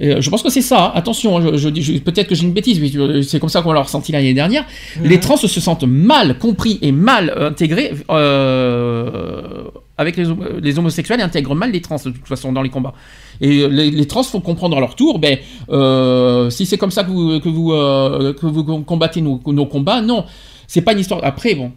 Euh, 0.00 0.20
je 0.20 0.30
pense 0.30 0.44
que 0.44 0.48
c'est 0.50 0.62
ça. 0.62 0.84
hein. 0.86 0.92
Attention, 0.94 1.38
hein, 1.38 1.42
je, 1.54 1.56
je 1.58 1.68
dis- 1.70 1.82
je- 1.82 1.98
peut-être 1.98 2.28
que 2.28 2.36
j'ai 2.36 2.44
une 2.44 2.52
bêtise, 2.52 2.78
mais 2.80 2.96
euh, 2.96 3.22
c'est 3.22 3.40
comme 3.40 3.48
ça 3.48 3.60
qu'on 3.62 3.72
l'a 3.72 3.82
ressenti 3.82 4.12
l'année 4.12 4.32
dernière. 4.32 4.64
Les 5.02 5.18
trans 5.18 5.36
se 5.36 5.48
sentent 5.48 5.82
mal 5.88 6.38
compris 6.38 6.78
et 6.82 6.92
mal 6.92 7.34
euh, 7.36 7.48
intégrés 7.50 7.94
euh, 8.10 9.64
avec 9.98 10.16
les, 10.16 10.24
les 10.60 10.78
homosexuels 10.78 11.20
et 11.20 11.22
intègrent 11.22 11.54
mal 11.54 11.70
les 11.70 11.80
trans 11.80 11.96
de 11.96 12.10
toute 12.10 12.26
façon 12.26 12.52
dans 12.52 12.62
les 12.62 12.70
combats. 12.70 12.94
Et 13.40 13.60
euh, 13.60 13.68
les, 13.68 13.90
les 13.90 14.06
trans 14.06 14.22
font 14.22 14.40
comprendre 14.40 14.76
à 14.76 14.80
leur 14.80 14.94
tour, 14.94 15.18
ben, 15.18 15.38
euh, 15.70 16.48
si 16.50 16.66
c'est 16.66 16.78
comme 16.78 16.90
ça 16.90 17.04
que 17.04 17.10
vous, 17.10 17.40
que 17.40 17.48
vous, 17.48 17.72
euh, 17.72 18.32
que 18.32 18.46
vous 18.46 18.64
combattez 18.82 19.20
nos, 19.20 19.40
nos 19.46 19.66
combats, 19.66 20.00
non. 20.00 20.24
C'est 20.66 20.82
pas 20.82 20.92
une 20.92 21.00
histoire. 21.00 21.20
Après, 21.22 21.54
bon. 21.54 21.72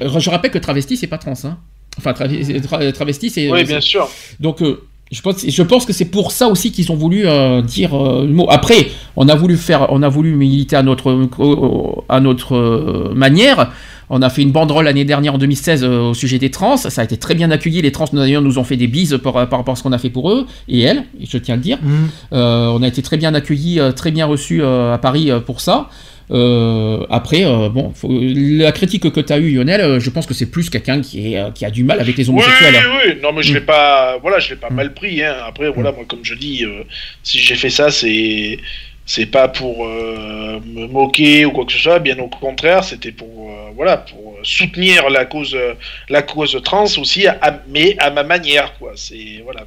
Je 0.00 0.30
rappelle 0.30 0.50
que 0.50 0.58
travesti, 0.58 0.96
c'est 0.98 1.06
pas 1.06 1.16
trans. 1.16 1.32
Hein. 1.44 1.56
Enfin, 1.96 2.12
travi- 2.12 2.60
tra- 2.60 2.92
travesti, 2.92 3.30
c'est. 3.30 3.50
Oui, 3.50 3.64
bien 3.64 3.80
sûr. 3.80 4.06
Donc, 4.40 4.60
euh, 4.60 4.82
je 5.10 5.22
pense, 5.22 5.48
je 5.48 5.62
pense 5.62 5.86
que 5.86 5.94
c'est 5.94 6.10
pour 6.10 6.32
ça 6.32 6.48
aussi 6.48 6.70
qu'ils 6.70 6.92
ont 6.92 6.96
voulu 6.96 7.24
dire 7.62 7.96
le 7.96 8.26
mot. 8.32 8.46
Après, 8.50 8.88
on 9.14 9.28
a 9.28 9.34
voulu 9.34 9.56
faire, 9.56 9.86
on 9.90 10.02
a 10.02 10.08
voulu 10.08 10.34
militer 10.34 10.76
à 10.76 10.82
notre, 10.82 11.16
à 12.08 12.20
notre 12.20 13.12
manière. 13.14 13.72
On 14.10 14.22
a 14.22 14.30
fait 14.30 14.42
une 14.42 14.52
banderole 14.52 14.84
l'année 14.84 15.04
dernière 15.04 15.34
en 15.34 15.38
2016 15.38 15.82
euh, 15.84 16.10
au 16.10 16.14
sujet 16.14 16.38
des 16.38 16.50
trans. 16.50 16.76
Ça 16.76 17.00
a 17.00 17.04
été 17.04 17.16
très 17.16 17.34
bien 17.34 17.50
accueilli. 17.50 17.82
Les 17.82 17.92
trans 17.92 18.06
d'ailleurs 18.12 18.42
nous 18.42 18.58
ont 18.58 18.64
fait 18.64 18.76
des 18.76 18.86
bises 18.86 19.18
par, 19.22 19.32
par 19.48 19.58
rapport 19.58 19.72
à 19.72 19.76
ce 19.76 19.82
qu'on 19.82 19.92
a 19.92 19.98
fait 19.98 20.10
pour 20.10 20.30
eux 20.30 20.46
et 20.68 20.80
elles. 20.82 21.04
et 21.20 21.26
je 21.28 21.38
tiens 21.38 21.54
à 21.54 21.56
le 21.56 21.62
dire. 21.62 21.78
Euh, 22.32 22.66
on 22.68 22.82
a 22.82 22.88
été 22.88 23.02
très 23.02 23.16
bien 23.16 23.34
accueillis, 23.34 23.80
euh, 23.80 23.92
très 23.92 24.10
bien 24.10 24.26
reçus 24.26 24.62
euh, 24.62 24.94
à 24.94 24.98
Paris 24.98 25.30
pour 25.44 25.60
ça. 25.60 25.88
Euh, 26.32 27.04
après, 27.08 27.44
euh, 27.44 27.68
bon, 27.68 27.92
faut- 27.94 28.10
la 28.10 28.72
critique 28.72 29.08
que 29.12 29.20
tu 29.20 29.32
as 29.32 29.38
eue, 29.38 29.54
Lionel, 29.54 29.80
euh, 29.80 30.00
je 30.00 30.10
pense 30.10 30.26
que 30.26 30.34
c'est 30.34 30.50
plus 30.50 30.70
quelqu'un 30.70 31.00
qui, 31.00 31.36
euh, 31.36 31.50
a 31.62 31.70
du 31.70 31.84
mal 31.84 32.00
avec 32.00 32.16
les 32.16 32.28
homosexuels. 32.28 32.74
Oui, 32.74 32.80
oui, 33.06 33.12
oui. 33.14 33.18
Non, 33.22 33.32
mais 33.32 33.42
je 33.44 33.52
Mm. 33.52 33.54
l'ai 33.54 33.60
pas, 33.60 34.18
voilà, 34.20 34.40
je 34.40 34.50
l'ai 34.50 34.56
pas 34.56 34.70
mal 34.70 34.92
pris. 34.92 35.22
Hein. 35.22 35.34
Après, 35.46 35.70
voilà, 35.70 35.92
moi, 35.92 36.04
comme 36.08 36.18
je 36.24 36.34
dis, 36.34 36.64
euh, 36.64 36.82
si 37.22 37.38
j'ai 37.38 37.54
fait 37.54 37.70
ça, 37.70 37.90
c'est, 37.92 38.58
c'est 39.06 39.26
pas 39.26 39.48
pour 39.48 39.86
euh, 39.86 40.60
me 40.66 40.86
moquer 40.88 41.46
ou 41.46 41.52
quoi 41.52 41.64
que 41.64 41.72
ce 41.72 41.78
soit. 41.78 42.00
Bien 42.00 42.18
au 42.18 42.28
contraire, 42.28 42.82
c'était 42.84 43.12
pour, 43.12 43.50
euh, 43.50 43.70
voilà, 43.74 43.98
pour 43.98 44.36
soutenir 44.42 45.08
la 45.10 45.24
cause, 45.24 45.54
euh, 45.54 45.74
la 46.08 46.22
cause 46.22 46.60
trans 46.64 46.84
aussi, 46.98 47.26
à, 47.28 47.62
mais 47.68 47.96
à 47.98 48.10
ma 48.10 48.24
manière, 48.24 48.74
quoi. 48.78 48.92
C'est, 48.96 49.40
voilà. 49.44 49.66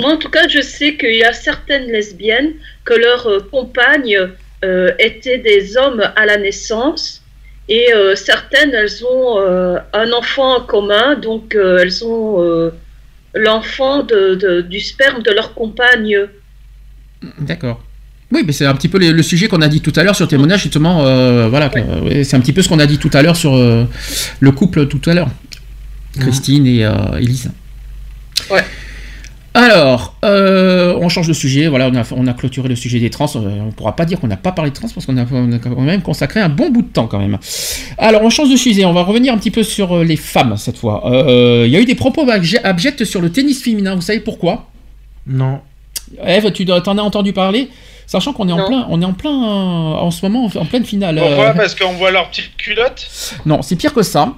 Moi, 0.00 0.12
en 0.12 0.16
tout 0.16 0.30
cas, 0.30 0.48
je 0.48 0.62
sais 0.62 0.96
qu'il 0.96 1.14
y 1.16 1.22
a 1.22 1.34
certaines 1.34 1.86
lesbiennes 1.92 2.54
que 2.84 2.94
leurs 2.94 3.26
euh, 3.28 3.40
compagnes 3.50 4.18
euh, 4.64 4.92
étaient 4.98 5.38
des 5.38 5.76
hommes 5.76 6.02
à 6.16 6.24
la 6.24 6.38
naissance. 6.38 7.22
Et 7.68 7.92
euh, 7.94 8.16
certaines, 8.16 8.72
elles 8.74 9.04
ont 9.04 9.38
euh, 9.38 9.78
un 9.92 10.12
enfant 10.12 10.56
en 10.56 10.60
commun, 10.62 11.14
donc 11.14 11.54
euh, 11.54 11.78
elles 11.80 12.04
ont 12.04 12.42
euh, 12.42 12.70
l'enfant 13.34 14.02
de, 14.02 14.34
de- 14.34 14.62
du 14.62 14.80
sperme 14.80 15.22
de 15.22 15.30
leur 15.30 15.54
compagne. 15.54 16.26
D'accord. 17.38 17.80
Oui, 18.32 18.42
mais 18.46 18.52
c'est 18.52 18.64
un 18.66 18.74
petit 18.74 18.88
peu 18.88 18.98
le, 18.98 19.12
le 19.12 19.22
sujet 19.22 19.46
qu'on 19.48 19.60
a 19.60 19.68
dit 19.68 19.80
tout 19.80 19.92
à 19.96 20.02
l'heure 20.02 20.16
sur 20.16 20.26
témoignage, 20.26 20.62
justement. 20.62 21.04
euh, 21.04 21.48
voilà, 21.48 21.70
ouais, 21.74 22.24
c'est 22.24 22.36
un 22.36 22.40
petit 22.40 22.52
peu 22.52 22.62
ce 22.62 22.68
qu'on 22.68 22.78
a 22.78 22.86
dit 22.86 22.98
tout 22.98 23.10
à 23.12 23.20
l'heure 23.22 23.36
sur 23.36 23.54
euh, 23.54 23.84
le 24.40 24.52
couple 24.52 24.86
tout 24.86 25.00
à 25.10 25.14
l'heure. 25.14 25.28
Christine 26.18 26.66
et 26.66 26.84
euh, 26.84 26.92
Elise. 27.18 27.50
Ouais. 28.50 28.64
Alors, 29.54 30.16
euh, 30.24 30.96
on 31.00 31.10
change 31.10 31.28
de 31.28 31.34
sujet. 31.34 31.68
Voilà, 31.68 31.88
on 31.88 31.94
a, 31.94 32.04
on 32.12 32.26
a 32.26 32.32
clôturé 32.32 32.68
le 32.70 32.76
sujet 32.76 33.00
des 33.00 33.10
trans. 33.10 33.26
Euh, 33.36 33.60
on 33.60 33.66
ne 33.66 33.70
pourra 33.70 33.94
pas 33.96 34.06
dire 34.06 34.18
qu'on 34.18 34.26
n'a 34.26 34.38
pas 34.38 34.52
parlé 34.52 34.70
de 34.70 34.76
trans 34.76 34.88
parce 34.94 35.04
qu'on 35.04 35.16
a, 35.18 35.24
quand 35.26 35.80
même 35.80 36.00
consacré 36.00 36.40
un 36.40 36.48
bon 36.48 36.70
bout 36.70 36.80
de 36.82 36.88
temps 36.88 37.06
quand 37.06 37.18
même. 37.18 37.36
Alors, 37.98 38.22
on 38.22 38.30
change 38.30 38.50
de 38.50 38.56
sujet. 38.56 38.86
On 38.86 38.94
va 38.94 39.02
revenir 39.02 39.34
un 39.34 39.36
petit 39.38 39.50
peu 39.50 39.62
sur 39.62 39.92
euh, 39.98 40.04
les 40.04 40.16
femmes 40.16 40.56
cette 40.56 40.78
fois. 40.78 41.02
Euh, 41.12 41.64
Il 41.66 41.72
y 41.72 41.76
a 41.76 41.80
eu 41.80 41.84
des 41.84 41.94
propos 41.94 42.24
abje- 42.26 42.62
abjects 42.64 43.04
sur 43.04 43.20
le 43.20 43.30
tennis 43.30 43.62
féminin. 43.62 43.94
Vous 43.94 44.00
savez 44.00 44.20
pourquoi? 44.20 44.70
Non. 45.26 45.60
Eve, 46.24 46.50
tu 46.52 46.64
t'en 46.64 46.98
as 46.98 47.02
entendu 47.02 47.32
parler? 47.32 47.68
Sachant 48.06 48.32
qu'on 48.32 48.48
est 48.48 48.52
en 48.52 48.66
plein, 48.66 48.86
on 48.90 49.00
est 49.00 49.04
en 49.04 49.12
plein, 49.14 49.30
euh, 49.30 49.94
en 49.94 50.10
ce 50.10 50.24
moment, 50.26 50.50
en 50.54 50.64
pleine 50.66 50.84
finale. 50.84 51.18
euh, 51.18 51.22
Pourquoi 51.26 51.54
Parce 51.54 51.74
qu'on 51.74 51.92
voit 51.92 52.10
leurs 52.10 52.28
petites 52.30 52.56
culottes 52.56 53.08
non, 53.46 53.62
c'est 53.62 53.76
pire 53.76 53.94
que 53.94 54.02
ça. 54.02 54.34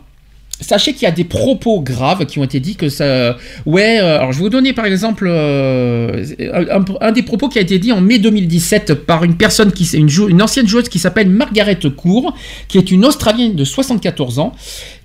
Sachez 0.61 0.93
qu'il 0.93 1.03
y 1.03 1.07
a 1.07 1.11
des 1.11 1.25
propos 1.25 1.81
graves 1.81 2.27
qui 2.27 2.39
ont 2.39 2.45
été 2.45 2.61
dits 2.61 2.77
que 2.77 2.89
ça. 2.89 3.37
Ouais, 3.67 3.99
euh, 4.01 4.19
alors 4.19 4.31
je 4.33 4.39
vais 4.39 4.45
vous 4.45 4.51
donner 4.51 4.73
par 4.73 4.87
exemple 4.87 5.27
euh, 5.29 6.25
un, 6.71 6.85
un 7.01 7.11
des 7.13 7.23
propos 7.25 7.49
qui 7.49 7.59
a 7.59 7.63
été 7.63 7.81
dit 7.81 7.91
en 7.91 8.01
mai 8.01 8.19
2017 8.19 8.95
par 8.95 9.25
une 9.25 9.37
personne 9.37 9.73
qui 9.73 9.85
une, 9.97 10.09
jou- 10.09 10.29
une 10.29 10.41
ancienne 10.41 10.69
joueuse 10.69 10.89
qui 10.89 11.01
s'appelle 11.01 11.29
Margaret 11.29 11.79
Court, 11.97 12.35
qui 12.69 12.79
est 12.79 12.93
une 12.93 13.05
Australienne 13.05 13.57
de 13.57 13.65
74 13.65 14.39
ans, 14.39 14.53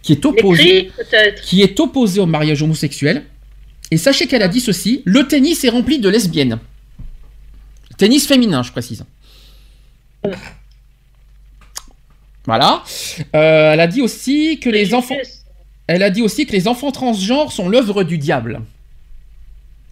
qui 0.04 0.12
est 0.12 0.24
opposée, 0.26 0.92
qui 1.44 1.64
est 1.64 1.80
opposée 1.80 2.22
au 2.22 2.28
mariage 2.28 2.62
homosexuel. 2.62 3.24
Et 3.92 3.98
sachez 3.98 4.28
qu'elle 4.28 4.44
a 4.44 4.48
dit 4.48 4.60
ceci 4.60 5.02
le 5.06 5.28
tennis 5.28 5.64
est 5.64 5.70
rempli 5.70 6.00
de 6.00 6.10
lesbiennes. 6.10 6.60
Tennis 7.98 8.28
féminin, 8.28 8.64
je 8.64 8.72
précise. 8.72 9.04
Voilà. 12.46 12.84
Euh, 13.36 13.74
elle 13.74 13.80
a 13.80 13.88
dit 13.88 14.02
aussi 14.02 14.60
que 14.60 14.70
les 14.70 14.94
enfants. 14.94 16.92
Transgenres 16.92 17.52
sont 17.52 17.68
l'œuvre 17.70 18.04
du 18.04 18.18
diable. 18.18 18.62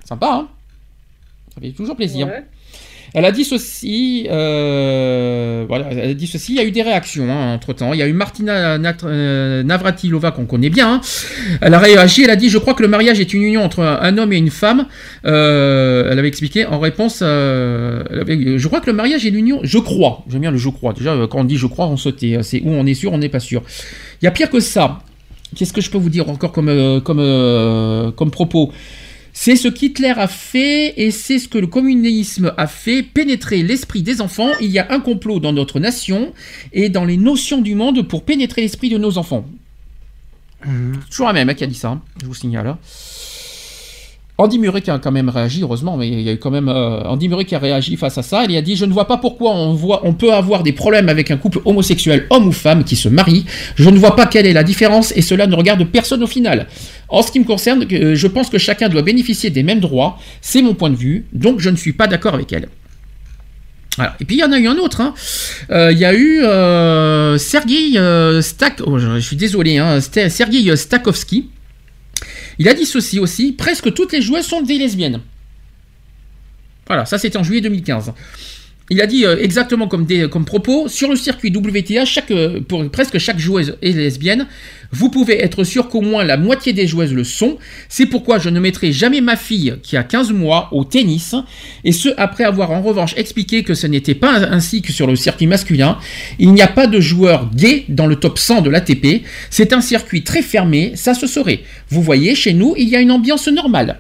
Sympa, 0.06 0.28
hein? 0.28 0.48
Ça 1.54 1.62
fait 1.62 1.72
toujours 1.72 1.96
plaisir. 1.96 2.30
Elle 3.14 3.26
a 3.26 3.32
dit 3.32 3.46
ceci, 3.46 4.28
euh, 4.30 5.66
voilà, 5.68 5.88
elle 5.92 6.12
a 6.12 6.14
dit 6.14 6.28
ceci, 6.28 6.54
il 6.54 6.58
y 6.58 6.60
a 6.60 6.66
eu 6.66 6.72
des 6.72 6.82
réactions 6.82 7.30
entre 7.30 7.74
temps. 7.74 7.94
Il 7.94 8.00
y 8.00 8.04
a 8.04 8.08
eu 8.08 8.14
Martina 8.14 8.78
euh, 9.04 9.64
Navratilova 9.64 10.32
qu'on 10.32 10.46
connaît 10.46 10.70
bien. 10.70 10.96
hein. 10.96 11.02
Elle 11.62 11.74
a 11.74 11.80
réagi, 11.80 12.24
elle 12.24 12.30
a 12.30 12.36
dit 12.36 12.50
Je 12.50 12.58
crois 12.58 12.74
que 12.74 12.82
le 12.82 12.90
mariage 12.90 13.20
est 13.20 13.34
une 13.34 13.44
union 13.44 13.64
entre 13.64 13.82
un, 13.82 14.18
homme 14.18 14.34
et 14.34 14.38
une 14.38 14.50
femme. 14.50 14.88
Euh, 15.26 16.10
elle 16.12 16.20
avait 16.20 16.28
expliqué 16.28 16.66
en 16.66 16.80
réponse 16.80 17.20
Je 17.22 18.68
crois 18.68 18.82
que 18.82 18.88
le 18.88 18.96
mariage 18.96 19.26
est 19.26 19.32
l'union. 19.32 19.62
Je 19.64 19.78
crois, 19.78 20.24
j'aime 20.30 20.42
bien 20.42 20.52
le 20.52 20.58
je 20.58 20.70
crois. 20.70 20.94
Déjà, 20.94 21.16
quand 21.30 21.40
on 21.40 21.44
dit 21.46 21.58
je 21.58 21.68
crois, 21.68 21.88
on 21.88 21.98
se 21.98 22.10
tait. 22.10 22.40
C'est 22.44 22.62
où 22.62 22.70
on 22.70 22.86
est 22.86 22.94
sûr, 22.94 23.14
on 23.14 23.18
n'est 23.18 23.30
pas 23.30 23.40
sûr. 23.40 23.64
Il 24.22 24.26
y 24.26 24.28
a 24.28 24.32
pire 24.32 24.50
que 24.50 24.60
ça. 24.60 25.00
Qu'est-ce 25.56 25.72
que 25.72 25.80
je 25.82 25.90
peux 25.90 25.98
vous 25.98 26.10
dire 26.10 26.30
encore 26.30 26.52
comme 26.52 26.70
propos? 28.32 28.72
C'est 29.40 29.56
ce 29.56 29.68
qu'Hitler 29.68 30.16
a 30.18 30.28
fait 30.28 31.00
et 31.00 31.12
c'est 31.12 31.38
ce 31.38 31.48
que 31.48 31.60
le 31.60 31.68
communisme 31.68 32.56
a 32.58 32.66
fait, 32.66 33.04
pénétrer 33.04 33.62
l'esprit 33.62 34.02
des 34.02 34.20
enfants. 34.20 34.50
Il 34.60 34.72
y 34.72 34.80
a 34.80 34.92
un 34.92 35.00
complot 35.00 35.40
dans 35.40 35.54
notre 35.54 35.80
nation 35.80 36.34
et 36.74 36.90
dans 36.90 37.06
les 37.06 37.18
notions 37.18 37.62
du 37.62 37.76
monde 37.76 38.08
pour 38.08 38.24
pénétrer 38.24 38.64
l'esprit 38.64 38.90
de 38.90 38.98
nos 38.98 39.20
enfants. 39.20 39.46
Toujours 41.12 41.28
la 41.28 41.34
même 41.34 41.50
hein, 41.50 41.54
qui 41.54 41.64
a 41.64 41.68
dit 41.68 41.76
ça, 41.76 41.90
hein, 41.90 42.02
je 42.20 42.26
vous 42.26 42.34
signale. 42.34 42.78
Andy 44.40 44.60
Murray 44.60 44.82
qui 44.82 44.92
a 44.92 45.00
quand 45.00 45.12
même 45.12 45.30
réagi, 45.30 45.64
heureusement, 45.64 45.98
mais 45.98 46.08
il 46.08 46.22
y 46.22 46.30
a 46.30 46.34
eu 46.34 46.38
quand 46.38 46.52
même 46.52 46.70
euh, 46.70 47.02
Andy 47.06 47.28
Murray 47.28 47.46
qui 47.46 47.56
a 47.56 47.60
réagi 47.60 47.96
face 47.98 48.20
à 48.20 48.22
ça. 48.22 48.44
Il 48.48 48.56
a 48.56 48.62
dit 48.62 48.76
Je 48.76 48.86
ne 48.86 48.94
vois 48.94 49.08
pas 49.08 49.18
pourquoi 49.18 49.56
on, 49.56 50.14
peut 50.14 50.32
avoir 50.32 50.62
des 50.62 50.74
problèmes 50.74 51.10
avec 51.10 51.32
un 51.32 51.38
couple 51.38 51.60
homosexuel, 51.66 52.28
homme 52.30 52.48
ou 52.48 52.52
femme, 52.52 52.84
qui 52.84 52.96
se 52.96 53.10
marie. 53.10 53.46
Je 53.76 53.90
ne 53.90 53.98
vois 53.98 54.16
pas 54.16 54.28
quelle 54.28 54.46
est 54.46 54.54
la 54.54 54.64
différence 54.64 55.12
et 55.16 55.24
cela 55.24 55.48
ne 55.48 55.56
regarde 55.56 55.84
personne 55.86 56.22
au 56.22 56.28
final. 56.28 56.68
En 57.10 57.24
ce 57.24 57.32
qui 57.32 57.40
me 57.40 57.46
concerne, 57.46 57.86
euh, 57.92 58.14
je 58.14 58.28
pense 58.28 58.52
que 58.52 58.60
chacun 58.60 58.90
doit 58.90 59.02
bénéficier 59.02 59.50
des 59.50 59.64
mêmes 59.64 59.80
droits. 59.80 60.20
C'est 60.42 60.62
mon 60.62 60.76
point 60.76 60.92
de 60.92 60.96
vue, 60.96 61.26
donc 61.34 61.60
je 61.60 61.72
ne 61.72 61.76
suis 61.76 61.94
pas 61.94 62.06
d'accord 62.06 62.36
avec 62.36 62.54
elle. 62.54 62.68
Et 64.20 64.26
puis 64.26 64.36
il 64.36 64.40
y 64.40 64.44
en 64.44 64.52
a 64.52 64.60
eu 64.60 64.68
un 64.68 64.78
autre. 64.78 65.02
hein. 65.02 65.16
Euh, 65.72 65.92
Il 65.92 65.98
y 65.98 66.06
a 66.06 66.14
eu 66.14 66.42
Sergei 67.40 68.00
Stak. 68.44 68.84
oh, 68.86 69.00
je, 69.00 69.18
suis 69.18 69.36
désolé. 69.36 69.80
Hein, 69.80 70.00
Sergei 70.00 70.76
Stakovski. 70.76 71.50
Il 72.60 72.68
a 72.68 72.74
dit 72.74 72.86
ceci 72.86 73.20
aussi. 73.20 73.54
Presque 73.54 73.94
toutes 73.94 74.14
les 74.14 74.22
joueuses 74.22 74.46
sont 74.46 74.62
des 74.62 74.78
lesbiennes. 74.78 75.22
Voilà, 76.88 77.06
ça 77.06 77.18
c'était 77.18 77.38
en 77.38 77.44
juillet 77.44 77.62
2015. 77.62 78.14
Il 78.90 79.02
a 79.02 79.06
dit 79.06 79.26
euh, 79.26 79.38
exactement 79.42 79.88
comme, 79.88 80.06
des, 80.06 80.30
comme 80.30 80.46
propos, 80.46 80.88
sur 80.88 81.10
le 81.10 81.18
circuit 81.18 81.52
WTA, 81.54 82.06
chaque, 82.06 82.32
euh, 82.32 82.62
pour 82.62 82.90
presque 82.90 83.18
chaque 83.18 83.38
joueuse 83.38 83.78
est 83.82 83.92
lesbienne. 83.92 84.48
Vous 84.92 85.10
pouvez 85.10 85.44
être 85.44 85.66
sûr 85.66 85.90
qu'au 85.90 86.00
moins 86.00 86.24
la 86.24 86.38
moitié 86.38 86.72
des 86.72 86.88
joueuses 86.88 87.14
le 87.14 87.26
sont. 87.26 87.58
C'est 87.90 88.06
pourquoi 88.06 88.40
je 88.40 88.48
ne 88.48 88.62
mettrai 88.62 88.94
jamais 88.94 89.20
ma 89.20 89.36
fille, 89.36 89.76
qui 89.84 89.98
a 89.98 90.04
15 90.04 90.32
mois, 90.32 90.70
au 90.72 90.86
tennis. 90.86 91.36
Et 91.84 91.92
ce, 91.92 92.10
après 92.16 92.46
avoir 92.46 92.72
en 92.72 92.82
revanche 92.82 93.14
expliqué 93.18 93.64
que 93.64 93.74
ce 93.74 93.88
n'était 93.88 94.16
pas 94.16 94.38
ainsi 94.46 94.82
que 94.82 94.94
sur 94.94 95.06
le 95.06 95.18
circuit 95.18 95.48
masculin. 95.48 95.98
Il 96.40 96.54
n'y 96.54 96.62
a 96.62 96.68
pas 96.68 96.88
de 96.88 97.02
joueurs 97.02 97.50
gays 97.54 97.84
dans 97.90 98.08
le 98.08 98.16
top 98.16 98.40
100 98.40 98.62
de 98.62 98.70
l'ATP. 98.70 99.24
C'est 99.50 99.74
un 99.74 99.82
circuit 99.82 100.24
très 100.24 100.42
fermé, 100.42 100.94
ça 100.96 101.14
se 101.14 101.28
saurait. 101.28 101.64
Vous 101.90 102.02
voyez, 102.02 102.36
chez 102.36 102.54
nous, 102.54 102.74
il 102.78 102.88
y 102.88 102.96
a 102.96 103.02
une 103.02 103.12
ambiance 103.12 103.50
normale. 103.50 104.00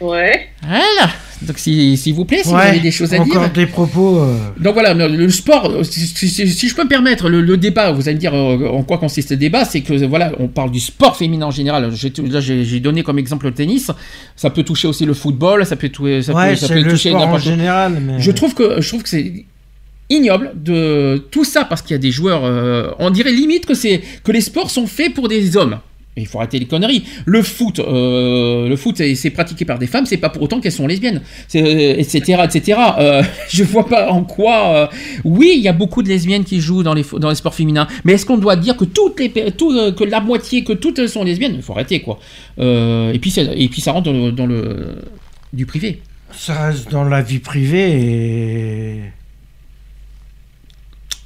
Ouais. 0.00 0.50
Voilà. 0.62 1.10
Donc, 1.46 1.58
si- 1.58 1.96
s'il 1.96 2.14
vous 2.14 2.24
plaît, 2.24 2.40
si 2.42 2.48
vous 2.48 2.54
avez 2.70 2.80
des 2.80 2.90
choses 2.90 3.12
à 3.14 3.18
dire. 3.18 3.34
Encore 3.36 3.50
des 3.50 3.66
propos. 3.66 4.18
euh, 4.20 4.36
Donc 4.60 4.74
voilà, 4.74 4.94
le, 4.94 5.28
sport, 5.30 5.70
si, 5.84 6.00
si- 6.06 6.28
si- 6.28 6.48
si 6.48 6.68
je 6.68 6.74
peux 6.74 6.84
me 6.84 6.88
permettre, 6.88 7.28
le, 7.28 7.40
le 7.40 7.56
débat, 7.56 7.92
vous 7.92 8.08
allez 8.08 8.14
me 8.16 8.20
dire 8.20 8.34
euh, 8.34 8.68
en 8.68 8.82
quoi 8.82 8.98
consiste 8.98 9.30
le 9.32 9.36
débat, 9.36 9.64
c'est 9.64 9.82
que 9.82 10.04
voilà, 10.06 10.32
on 10.38 10.48
parle 10.48 10.70
du 10.70 10.80
sport 10.80 11.16
féminin 11.16 11.46
en 11.46 11.50
général. 11.50 11.90
Là, 11.90 12.40
j'ai 12.40 12.80
donné 12.80 13.02
comme 13.02 13.18
exemple 13.18 13.46
le 13.46 13.52
tennis. 13.54 13.90
Ça 14.36 14.50
peut 14.50 14.62
toucher 14.62 14.88
aussi 14.88 15.04
le 15.04 15.14
football, 15.14 15.64
ça 15.66 15.76
peut, 15.76 15.90
ça 16.22 16.32
Ouais, 16.32 16.50
peut, 16.50 16.56
ça 16.56 16.68
peut 16.68 16.74
le 16.82 16.90
toucher 16.90 17.10
sport 17.10 17.22
en 17.28 17.38
général, 17.38 17.98
mais- 18.00 18.20
Je 18.20 18.30
trouve 18.30 18.54
que 18.54 18.80
je 18.80 18.88
trouve 18.88 19.02
que 19.02 19.08
c'est 19.08 19.44
ignoble 20.10 20.52
de 20.54 21.24
tout 21.30 21.44
ça 21.44 21.64
parce 21.64 21.82
qu'il 21.82 21.92
y 21.92 21.94
a 21.94 21.98
des 21.98 22.10
joueurs. 22.10 22.42
euh, 22.44 22.90
on 22.98 23.10
dirait 23.10 23.32
limite 23.32 23.66
que 23.66 23.74
c'est 23.74 24.02
que 24.22 24.32
les 24.32 24.40
sports 24.40 24.70
sont 24.70 24.86
faits 24.86 25.14
pour 25.14 25.28
des 25.28 25.56
hommes. 25.56 25.78
Il 26.16 26.26
faut 26.28 26.38
arrêter 26.38 26.60
les 26.60 26.66
conneries. 26.66 27.02
Le 27.26 27.42
foot, 27.42 27.80
euh, 27.80 28.68
le 28.68 28.76
foot, 28.76 29.02
c'est 29.16 29.30
pratiqué 29.30 29.64
par 29.64 29.80
des 29.80 29.88
femmes, 29.88 30.06
c'est 30.06 30.16
pas 30.16 30.28
pour 30.28 30.42
autant 30.42 30.60
qu'elles 30.60 30.70
sont 30.70 30.86
lesbiennes, 30.86 31.22
C'est, 31.48 31.60
euh, 31.60 31.98
etc., 31.98 32.40
etc. 32.44 32.78
Euh, 32.98 33.22
je 33.50 33.64
vois 33.64 33.86
pas 33.88 34.10
en 34.10 34.22
quoi. 34.22 34.88
Oui, 35.24 35.54
il 35.56 35.62
y 35.62 35.66
a 35.68 35.72
beaucoup 35.72 36.04
de 36.04 36.08
lesbiennes 36.08 36.44
qui 36.44 36.60
jouent 36.60 36.84
dans 36.84 36.94
les 36.94 37.04
dans 37.18 37.30
les 37.30 37.34
sports 37.34 37.54
féminins, 37.56 37.88
mais 38.04 38.12
est-ce 38.12 38.26
qu'on 38.26 38.38
doit 38.38 38.54
dire 38.54 38.76
que 38.76 38.84
toutes 38.84 39.18
les 39.18 39.30
tout, 39.52 39.72
que 39.96 40.04
la 40.04 40.20
moitié, 40.20 40.62
que 40.62 40.72
toutes 40.72 41.04
sont 41.08 41.24
lesbiennes? 41.24 41.54
Il 41.56 41.62
faut 41.62 41.72
arrêter 41.72 42.00
quoi. 42.00 42.20
Et 42.58 43.18
puis 43.20 43.32
c'est- 43.32 43.50
et 43.56 43.68
puis 43.68 43.80
ça 43.80 43.90
rentre 43.90 44.12
dans 44.12 44.26
le, 44.26 44.30
dans 44.30 44.46
le 44.46 44.94
du 45.52 45.66
privé. 45.66 46.00
Ça 46.32 46.66
reste 46.66 46.90
dans 46.92 47.04
la 47.04 47.22
vie 47.22 47.40
privée 47.40 47.90
et. 47.90 49.00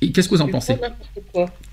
Qu'est-ce 0.01 0.29
que 0.29 0.35
vous 0.35 0.43
en 0.43 0.49
pensez. 0.49 0.77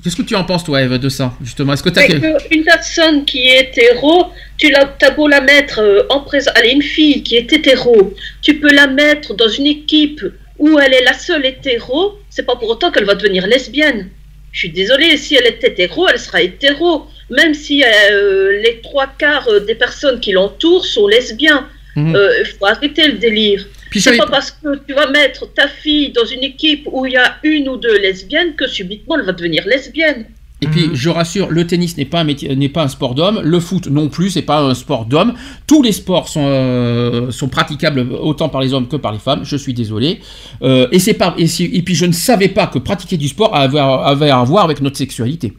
Qu'est-ce 0.04 0.16
que 0.16 0.24
tu 0.24 0.36
en 0.36 0.44
penses, 0.44 0.64
toi, 0.64 0.82
Eve, 0.82 0.98
de 0.98 1.10
ça, 1.10 1.34
justement? 1.42 1.74
Est-ce 1.74 1.84
que 1.84 1.90
tu 1.90 2.00
as. 2.00 2.08
Mais 2.08 2.20
que 2.20 2.56
une 2.56 2.64
personne 2.64 3.26
qui 3.26 3.48
est 3.48 3.70
hétéro, 3.70 4.28
tu 4.58 4.74
t'as 5.00 5.12
beau 5.12 5.28
la 5.28 5.42
mettre 5.42 5.80
euh, 5.80 6.04
en 6.10 6.22
présence, 6.22 6.54
allez, 6.56 6.72
une 6.72 6.82
fille 6.82 7.22
qui 7.24 7.36
est 7.36 7.52
hétéro, 7.54 8.14
tu 8.42 8.60
peux 8.60 8.74
la 8.74 8.88
mettre 8.88 9.36
dans 9.36 9.50
une 9.50 9.68
équipe 9.68 10.22
où 10.58 10.80
elle 10.80 10.94
est 10.94 11.04
la 11.04 11.14
seule 11.14 11.46
hétéro, 11.46 12.18
c'est 12.30 12.46
pas 12.46 12.56
pour 12.56 12.70
autant 12.70 12.92
qu'elle 12.92 13.06
va 13.06 13.16
devenir 13.16 13.46
lesbienne. 13.46 14.10
Je 14.52 14.60
suis 14.60 14.70
désolée, 14.70 15.18
si 15.18 15.36
elle 15.36 15.48
est 15.48 15.64
hétéro, 15.64 16.08
elle 16.08 16.20
sera 16.20 16.42
hétéro, 16.42 17.08
même 17.30 17.54
si 17.54 17.84
euh, 17.84 18.62
les 18.64 18.80
trois 18.82 19.08
quarts 19.08 19.48
euh, 19.50 19.60
des 19.60 19.76
personnes 19.76 20.20
qui 20.20 20.32
l'entourent 20.32 20.86
sont 20.86 21.08
lesbiens. 21.08 21.68
Mhm. 21.96 22.16
Euh, 22.16 22.40
Il 22.40 22.46
faut 22.46 22.66
arrêter 22.66 23.08
le 23.08 23.14
délire. 23.14 23.66
Puis 23.96 24.02
C'est 24.02 24.18
pas 24.18 24.26
parce 24.28 24.52
que 24.52 24.76
tu 24.88 24.94
vas 24.94 25.10
mettre 25.10 25.52
ta 25.54 25.68
fille 25.68 26.12
dans 26.12 26.26
une 26.26 26.44
équipe 26.44 26.88
où 26.92 27.06
il 27.06 27.14
y 27.14 27.18
a 27.18 27.36
une 27.44 27.70
ou 27.70 27.78
deux 27.78 27.98
lesbiennes 28.00 28.56
que 28.56 28.68
subitement 28.68 29.18
elle 29.18 29.26
va 29.26 29.32
devenir 29.32 29.66
lesbienne. 29.66 30.26
Et 30.62 30.68
puis, 30.68 30.90
je 30.94 31.10
rassure, 31.10 31.50
le 31.52 31.68
tennis 31.68 31.98
n'est 31.98 32.06
pas 32.06 32.22
un 32.22 32.24
métier, 32.24 32.56
n'est 32.56 32.70
pas 32.70 32.82
un 32.84 32.88
sport 32.88 33.14
d'homme. 33.14 33.42
Le 33.44 33.60
foot 33.60 33.88
non 33.88 34.08
plus, 34.08 34.30
c'est 34.32 34.42
pas 34.42 34.62
un 34.62 34.74
sport 34.74 35.06
d'homme. 35.06 35.34
Tous 35.68 35.84
les 35.84 35.92
sports 35.92 36.28
sont 36.30 36.46
euh, 36.48 37.30
sont 37.30 37.50
praticables 37.50 38.00
autant 38.22 38.48
par 38.50 38.62
les 38.62 38.74
hommes 38.74 38.88
que 38.88 38.96
par 38.96 39.12
les 39.12 39.20
femmes. 39.20 39.42
Je 39.44 39.58
suis 39.58 39.74
désolé. 39.74 40.22
Euh, 40.64 40.88
et 40.92 41.00
c'est 41.00 41.14
pas 41.14 41.36
et, 41.38 41.48
si- 41.48 41.70
et 41.74 41.82
puis 41.82 41.94
je 41.94 42.06
ne 42.06 42.14
savais 42.14 42.48
pas 42.48 42.68
que 42.68 42.80
pratiquer 42.80 43.18
du 43.18 43.28
sport 43.28 43.54
avait, 43.56 43.80
avait 43.80 44.30
à 44.30 44.44
voir 44.44 44.64
avec 44.66 44.82
notre 44.82 44.98
sexualité. 44.98 45.54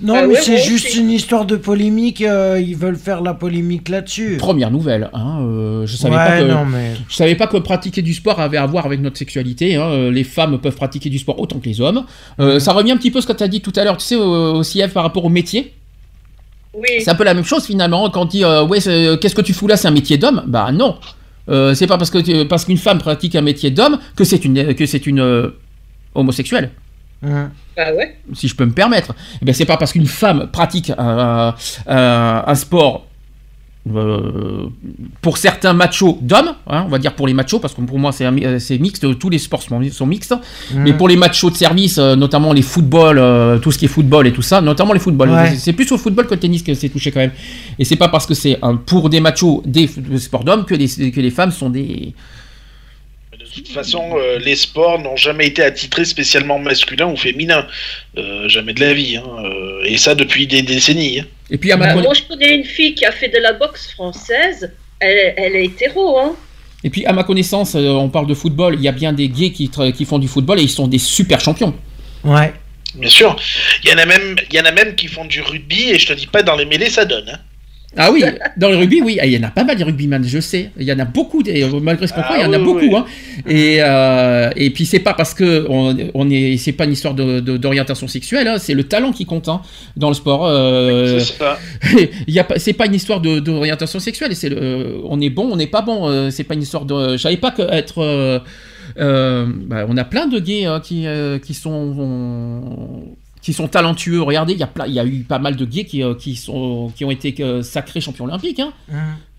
Non, 0.00 0.14
Ah 0.16 0.26
mais 0.28 0.34
ouais, 0.34 0.40
c'est 0.40 0.58
juste 0.58 0.94
une 0.94 1.10
histoire 1.10 1.44
de 1.44 1.56
polémique. 1.56 2.20
euh, 2.22 2.62
ils 2.64 2.76
veulent 2.76 2.96
faire 2.96 3.20
la 3.20 3.34
polémique 3.34 3.88
là-dessus. 3.88 4.36
Première 4.38 4.70
nouvelle. 4.70 5.10
Hein, 5.12 5.38
euh, 5.42 5.86
je 5.86 5.96
savais 5.96 6.14
Ouais, 6.14 6.24
pas 6.24 6.38
que 6.40 6.44
non, 6.44 6.64
mais- 6.64 6.94
je 7.08 7.16
savais 7.16 7.34
pas 7.34 7.48
que 7.48 7.56
pratiquer 7.56 8.00
du 8.02 8.14
sport 8.14 8.40
avait 8.40 8.58
à 8.58 8.66
voir 8.66 8.86
avec 8.86 9.00
notre 9.00 9.16
sexualité. 9.18 9.74
hein. 9.74 9.82
Euh, 9.90 10.10
Les 10.12 10.22
femmes 10.24 10.58
peuvent 10.60 10.76
pratiquer 10.76 11.10
du 11.10 11.18
sport 11.18 11.40
autant 11.40 11.58
que 11.58 11.68
les 11.68 11.80
hommes. 11.80 12.04
Euh, 12.38 12.60
Ça 12.60 12.72
revient 12.72 12.92
un 12.92 12.96
petit 12.96 13.10
peu 13.10 13.18
à 13.18 13.22
ce 13.22 13.26
que 13.26 13.32
tu 13.32 13.42
as 13.42 13.48
dit 13.48 13.60
tout 13.60 13.72
à 13.74 13.82
l'heure. 13.82 13.96
Tu 13.96 14.04
sais 14.04 14.14
aussi 14.16 14.80
Eve, 14.80 14.92
par 14.92 15.02
rapport 15.02 15.24
au 15.24 15.28
métier. 15.30 15.74
Oui. 16.74 16.86
C'est 17.00 17.10
un 17.10 17.14
peu 17.16 17.24
la 17.24 17.34
même 17.34 17.44
chose 17.44 17.64
finalement 17.64 18.08
quand 18.10 18.22
on 18.22 18.24
dit 18.26 18.44
euh, 18.44 18.64
ouais 18.64 18.78
c'est- 18.78 19.18
qu'est-ce 19.20 19.34
que 19.34 19.40
tu 19.40 19.52
fous 19.52 19.66
là 19.66 19.76
c'est 19.76 19.88
un 19.88 19.92
métier 19.92 20.16
d'homme? 20.16 20.44
Bah 20.46 20.70
non 20.70 20.96
Euh, 21.48 21.74
c'est 21.74 21.86
pas 21.88 21.96
parce 21.98 22.10
que 22.10 22.44
parce 22.44 22.66
qu'une 22.66 22.76
femme 22.76 22.98
pratique 22.98 23.34
un 23.34 23.40
métier 23.40 23.70
d'homme 23.70 23.98
que 24.14 24.22
c'est 24.22 24.44
une 24.44 24.74
que 24.74 24.84
c'est 24.86 25.06
une 25.06 25.18
euh, 25.18 25.48
homosexuelle 27.22 27.50
Bah 27.76 27.94
ouais. 27.96 28.16
si 28.34 28.48
je 28.48 28.54
peux 28.54 28.64
me 28.64 28.72
permettre. 28.72 29.14
Eh 29.40 29.44
ben, 29.44 29.54
c'est 29.54 29.64
pas 29.64 29.76
parce 29.76 29.92
qu'une 29.92 30.06
femme 30.06 30.48
pratique 30.52 30.90
un, 30.98 31.54
un- 31.86 32.44
un 32.46 32.54
sport 32.54 33.04
euh, 33.94 34.66
pour 35.22 35.38
certains 35.38 35.72
machos 35.72 36.18
d'hommes, 36.20 36.52
hein, 36.66 36.82
on 36.84 36.88
va 36.90 36.98
dire 36.98 37.14
pour 37.14 37.26
les 37.26 37.32
machos, 37.32 37.58
parce 37.58 37.72
que 37.72 37.80
pour 37.80 37.98
moi 37.98 38.12
c'est 38.12 38.26
euh, 38.26 38.58
mixte, 38.80 39.18
tous 39.18 39.30
les 39.30 39.38
sports 39.38 39.62
sont, 39.62 39.80
sont 39.90 40.04
mixtes, 40.06 40.34
Mhm. 40.74 40.82
mais 40.82 40.92
pour 40.92 41.08
les 41.08 41.16
machos 41.16 41.48
de 41.50 41.54
service, 41.56 41.96
euh, 41.96 42.14
notamment 42.14 42.52
les 42.52 42.60
footballs, 42.60 43.18
euh, 43.18 43.58
tout 43.58 43.72
ce 43.72 43.78
qui 43.78 43.86
est 43.86 43.88
football 43.88 44.26
et 44.26 44.32
tout 44.32 44.42
ça, 44.42 44.60
notamment 44.60 44.92
les 44.92 45.00
footballs, 45.00 45.30
Ouais. 45.30 45.54
c'est- 45.56 45.72
plus 45.72 45.90
au 45.92 45.96
football 45.96 46.26
que 46.26 46.34
le 46.34 46.40
tennis 46.40 46.62
que 46.62 46.74
c'est 46.74 46.90
touché 46.90 47.10
quand 47.12 47.20
même. 47.20 47.32
Et 47.78 47.84
c'est 47.86 47.96
pas 47.96 48.08
parce 48.08 48.26
que 48.26 48.34
c'est 48.34 48.58
pour 48.84 49.08
des 49.08 49.20
machos 49.20 49.62
des 49.64 49.86
f- 49.86 50.18
sports 50.18 50.44
d'hommes 50.44 50.66
que 50.66 50.74
les, 50.74 51.10
que 51.10 51.20
les 51.20 51.30
femmes 51.30 51.52
sont 51.52 51.70
des... 51.70 52.14
De 53.58 53.64
toute 53.64 53.74
façon, 53.74 54.12
euh, 54.16 54.38
les 54.38 54.56
sports 54.56 54.98
n'ont 55.00 55.16
jamais 55.16 55.46
été 55.48 55.62
attitrés 55.62 56.04
spécialement 56.04 56.58
masculins 56.58 57.06
ou 57.06 57.16
féminins. 57.16 57.66
Euh, 58.16 58.48
jamais 58.48 58.72
de 58.72 58.80
la 58.80 58.94
vie. 58.94 59.16
hein. 59.16 59.24
Euh, 59.44 59.82
et 59.84 59.98
ça 59.98 60.14
depuis 60.14 60.46
des 60.46 60.62
décennies. 60.62 61.20
hein. 61.20 61.24
Et 61.50 61.58
puis 61.58 61.72
à 61.72 61.76
Bah, 61.76 61.94
ma 61.94 62.02
moi, 62.02 62.14
je 62.14 62.22
connais 62.22 62.54
une 62.54 62.64
fille 62.64 62.94
qui 62.94 63.04
a 63.04 63.12
fait 63.12 63.28
de 63.28 63.38
la 63.38 63.52
boxe 63.52 63.90
française. 63.92 64.70
Elle, 65.00 65.34
elle 65.36 65.56
est 65.56 65.64
hétéro, 65.64 66.18
hein. 66.18 66.34
Et 66.84 66.90
puis, 66.90 67.04
à 67.06 67.12
ma 67.12 67.24
connaissance, 67.24 67.74
euh, 67.74 67.88
on 67.88 68.08
parle 68.08 68.28
de 68.28 68.34
football, 68.34 68.74
il 68.76 68.82
y 68.82 68.88
a 68.88 68.92
bien 68.92 69.12
des 69.12 69.28
gays 69.28 69.50
qui, 69.50 69.68
font 70.06 70.18
du 70.20 70.28
football 70.28 70.60
et 70.60 70.62
ils 70.62 70.70
sont 70.70 70.86
des 70.86 70.98
super 70.98 71.40
champions. 71.40 71.74
Ouais. 72.22 72.52
Bien 72.94 73.08
sûr. 73.08 73.36
Il 73.82 73.90
y 73.90 73.92
en 73.92 73.98
a 73.98 74.06
même, 74.06 74.36
il 74.50 74.56
y 74.56 74.60
en 74.60 74.64
a 74.64 74.70
même 74.72 74.94
qui 74.94 75.08
font 75.08 75.24
du 75.24 75.42
rugby 75.42 75.90
et 75.90 75.98
je 75.98 76.06
te 76.06 76.12
dis 76.12 76.26
pas 76.26 76.42
dans 76.42 76.54
les 76.56 76.64
mêlées 76.64 76.88
ça 76.90 77.04
donne. 77.04 77.28
hein. 77.28 77.38
Ah 77.96 78.12
oui, 78.12 78.22
dans 78.58 78.68
le 78.68 78.76
rugby, 78.76 79.00
oui, 79.02 79.18
il 79.24 79.30
y 79.30 79.38
en 79.38 79.42
a 79.48 79.50
pas 79.50 79.64
mal 79.64 79.74
des 79.76 79.82
rugbyman, 79.82 80.22
je 80.22 80.40
sais. 80.40 80.70
Il 80.78 80.84
y 80.84 80.92
en 80.92 80.98
a 80.98 81.06
beaucoup, 81.06 81.42
malgré 81.82 82.06
ce 82.06 82.12
qu'on 82.12 82.20
Ah 82.20 82.24
croit, 82.24 82.36
il 82.38 82.42
y 82.42 82.44
en 82.44 82.52
a 82.52 82.58
oui, 82.58 82.64
beaucoup. 82.64 82.80
oui. 82.80 82.94
Hein. 82.94 83.04
Et, 83.46 83.78
euh, 83.80 84.50
et 84.56 84.70
puis, 84.70 84.84
c'est 84.84 84.98
pas 84.98 85.14
parce 85.14 85.32
que 85.32 85.66
on, 85.70 85.96
on 86.14 86.30
est, 86.30 86.58
c'est 86.58 86.72
pas 86.72 86.84
une 86.84 86.92
histoire 86.92 87.14
de- 87.14 87.40
de- 87.40 87.56
d'orientation 87.56 88.06
sexuelle, 88.06 88.46
hein, 88.46 88.56
c'est 88.58 88.74
le 88.74 88.84
talent 88.84 89.10
qui 89.12 89.24
compte 89.24 89.48
hein, 89.48 89.62
dans 89.96 90.08
le 90.08 90.14
sport. 90.14 90.46
euh, 90.46 91.18
C'est 91.18 91.38
ça. 91.38 91.58
il 92.28 92.34
y 92.34 92.38
a 92.38 92.44
pas, 92.44 92.58
c'est 92.58 92.74
pas 92.74 92.86
une 92.86 92.94
histoire 92.94 93.20
de- 93.22 93.40
d'orientation 93.40 93.98
sexuelle. 94.00 94.36
C'est 94.36 94.50
le, 94.50 95.00
on 95.04 95.20
est 95.22 95.30
bon, 95.30 95.48
on 95.50 95.56
n'est 95.56 95.66
pas 95.66 95.80
bon. 95.82 96.08
euh, 96.08 96.30
c'est 96.30 96.44
pas 96.44 96.54
une 96.54 96.62
histoire 96.62 96.84
de. 96.84 97.12
Je 97.12 97.22
savais 97.22 97.38
pas 97.38 97.50
que 97.52 97.62
être. 97.62 97.98
euh, 98.02 98.38
euh, 98.98 99.46
bah, 99.66 99.86
on 99.88 99.96
a 99.96 100.04
plein 100.04 100.26
de 100.26 100.38
gays 100.38 100.66
qui, 100.84 101.06
euh, 101.06 101.38
qui 101.38 101.54
sont 101.54 103.02
qui 103.40 103.52
sont 103.52 103.68
talentueux. 103.68 104.20
Regardez, 104.22 104.52
il 104.54 104.58
y 104.58 104.62
a 104.62 104.66
plein, 104.66 104.86
il 104.86 104.94
y 104.94 105.00
a 105.00 105.04
eu 105.04 105.20
pas 105.20 105.38
mal 105.38 105.56
de 105.56 105.64
gays 105.64 105.84
qui, 105.84 106.02
euh, 106.02 106.14
qui 106.14 106.36
sont 106.36 106.92
qui 106.96 107.04
ont 107.04 107.10
été 107.10 107.34
euh, 107.40 107.62
sacrés 107.62 108.00
champions 108.00 108.24
olympiques. 108.24 108.60
Hein. 108.60 108.72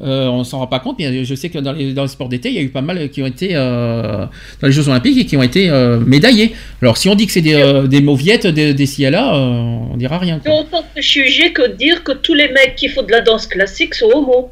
Euh, 0.01 0.27
on 0.27 0.43
s'en 0.43 0.59
rend 0.59 0.67
pas 0.67 0.79
compte, 0.79 0.97
mais 0.99 1.25
je 1.25 1.35
sais 1.35 1.49
que 1.49 1.59
dans 1.59 1.73
les, 1.73 1.93
dans 1.93 2.03
le 2.03 2.07
sport 2.07 2.29
d'été, 2.29 2.49
il 2.49 2.55
y 2.55 2.59
a 2.59 2.61
eu 2.61 2.69
pas 2.69 2.81
mal 2.81 3.09
qui 3.09 3.21
ont 3.21 3.25
été 3.27 3.49
euh, 3.53 4.25
dans 4.61 4.67
les 4.67 4.71
Jeux 4.71 4.87
Olympiques 4.87 5.17
et 5.17 5.25
qui 5.25 5.35
ont 5.35 5.43
été 5.43 5.69
euh, 5.69 5.99
médaillés. 5.99 6.53
Alors, 6.81 6.97
si 6.97 7.09
on 7.09 7.15
dit 7.15 7.25
que 7.25 7.33
c'est 7.33 7.41
des, 7.41 7.55
euh, 7.55 7.87
des 7.87 8.01
mauviettes, 8.01 8.47
des, 8.47 8.73
des 8.73 8.85
ci 8.85 9.03
et 9.03 9.09
là, 9.09 9.35
euh, 9.35 9.91
on 9.91 9.97
dira 9.97 10.17
rien. 10.17 10.39
C'est 10.43 10.51
autant 10.51 10.83
préjugé 10.93 11.51
que 11.51 11.67
de 11.67 11.73
dire 11.75 12.03
que 12.03 12.13
tous 12.13 12.33
les 12.33 12.49
mecs 12.49 12.75
qui 12.77 12.87
font 12.87 13.03
de 13.03 13.11
la 13.11 13.21
danse 13.21 13.47
classique 13.47 13.93
sont 13.95 14.09
homos. 14.13 14.49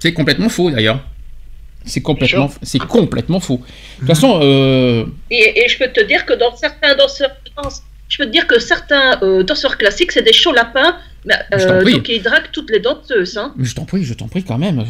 C'est 0.00 0.12
complètement 0.12 0.48
faux 0.48 0.70
d'ailleurs. 0.70 1.00
C'est 1.84 2.02
complètement, 2.02 2.50
c'est 2.62 2.78
complètement 2.78 3.40
faux. 3.40 3.58
De 3.58 4.00
toute 4.00 4.08
façon, 4.08 4.40
euh, 4.42 5.06
Et, 5.30 5.62
et 5.64 5.68
je 5.68 5.78
peux 5.78 5.88
te 5.88 6.04
dire 6.04 6.26
que 6.26 6.34
dans 6.34 6.54
certains 6.54 6.94
danseurs 6.94 7.30
de 7.46 7.62
danse, 7.62 7.82
je 8.10 8.18
peux 8.18 8.26
te 8.26 8.30
dire 8.30 8.46
que 8.46 8.58
certains 8.58 9.18
euh, 9.22 9.42
danseurs 9.42 9.78
classiques, 9.78 10.12
c'est 10.12 10.22
des 10.22 10.32
chauds 10.34 10.52
lapins, 10.52 10.96
mais, 11.24 11.34
euh, 11.54 11.82
donc 11.92 12.08
ils 12.08 12.22
draguent 12.22 12.50
toutes 12.52 12.70
les 12.70 12.80
danseuses. 12.80 13.36
Hein. 13.38 13.54
mais 13.56 13.64
je 13.66 13.74
t'en 13.74 13.84
prie, 13.84 14.04
je 14.04 14.14
t'en 14.14 14.26
prie 14.28 14.42
quand 14.42 14.58
même. 14.58 14.76
Non, 14.76 14.86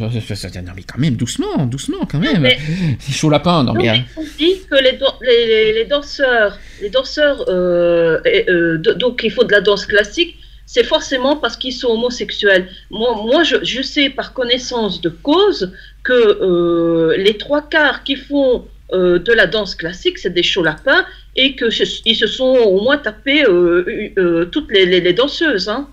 mais 0.77 0.83
quand 0.91 0.99
même, 0.99 1.15
doucement, 1.17 1.67
doucement 1.67 2.07
quand 2.11 2.19
même. 2.19 2.41
mais- 2.41 2.59
C'est 2.99 3.13
chaud 3.13 3.31
lapin. 3.31 3.63
Non, 3.65 3.75
Non, 3.75 3.83
mais, 3.83 3.93
mais 3.93 4.05
on 4.17 4.25
dit 4.39 4.57
que 4.71 4.77
les, 4.83 4.93
dan- 4.93 5.15
les, 5.23 5.47
les- 5.47 5.73
les 5.75 5.85
danseurs, 5.85 6.59
les 6.81 6.89
danseurs 6.89 7.45
euh, 7.49 8.21
et, 8.25 8.49
euh, 8.51 8.79
de- 8.79 8.93
donc 8.95 9.21
il 9.23 9.31
faut 9.33 9.45
de 9.45 9.53
la 9.53 9.61
danse 9.61 9.85
classique, 9.87 10.37
c'est 10.67 10.85
forcément 10.85 11.37
parce 11.37 11.57
qu'ils 11.57 11.73
sont 11.75 11.89
homosexuels. 11.89 12.69
Moi, 12.91 13.11
moi 13.25 13.43
je, 13.43 13.57
je 13.65 13.83
sais 13.83 14.09
par 14.09 14.33
connaissance 14.33 15.01
de 15.01 15.09
cause 15.11 15.73
que 16.05 17.15
les 17.19 17.37
trois 17.37 17.63
quarts 17.69 18.03
qui 18.05 18.17
font 18.17 18.67
de 18.93 19.33
la 19.33 19.47
danse 19.47 19.75
classique, 19.75 20.19
c'est 20.19 20.35
des 20.35 20.43
chauds 20.43 20.63
lapins 20.65 21.05
et 21.43 21.55
que 21.59 21.71
se- 21.71 22.03
ils 22.05 22.17
se 22.17 22.27
sont 22.27 22.45
au 22.75 22.81
moins 22.85 22.99
tapés 22.99 23.43
euh, 23.45 23.85
euh, 24.19 24.45
toutes 24.53 24.71
les, 24.71 24.85
les- 24.87 25.01
les 25.01 25.15
danseuses. 25.21 25.69
Hein. 25.69 25.89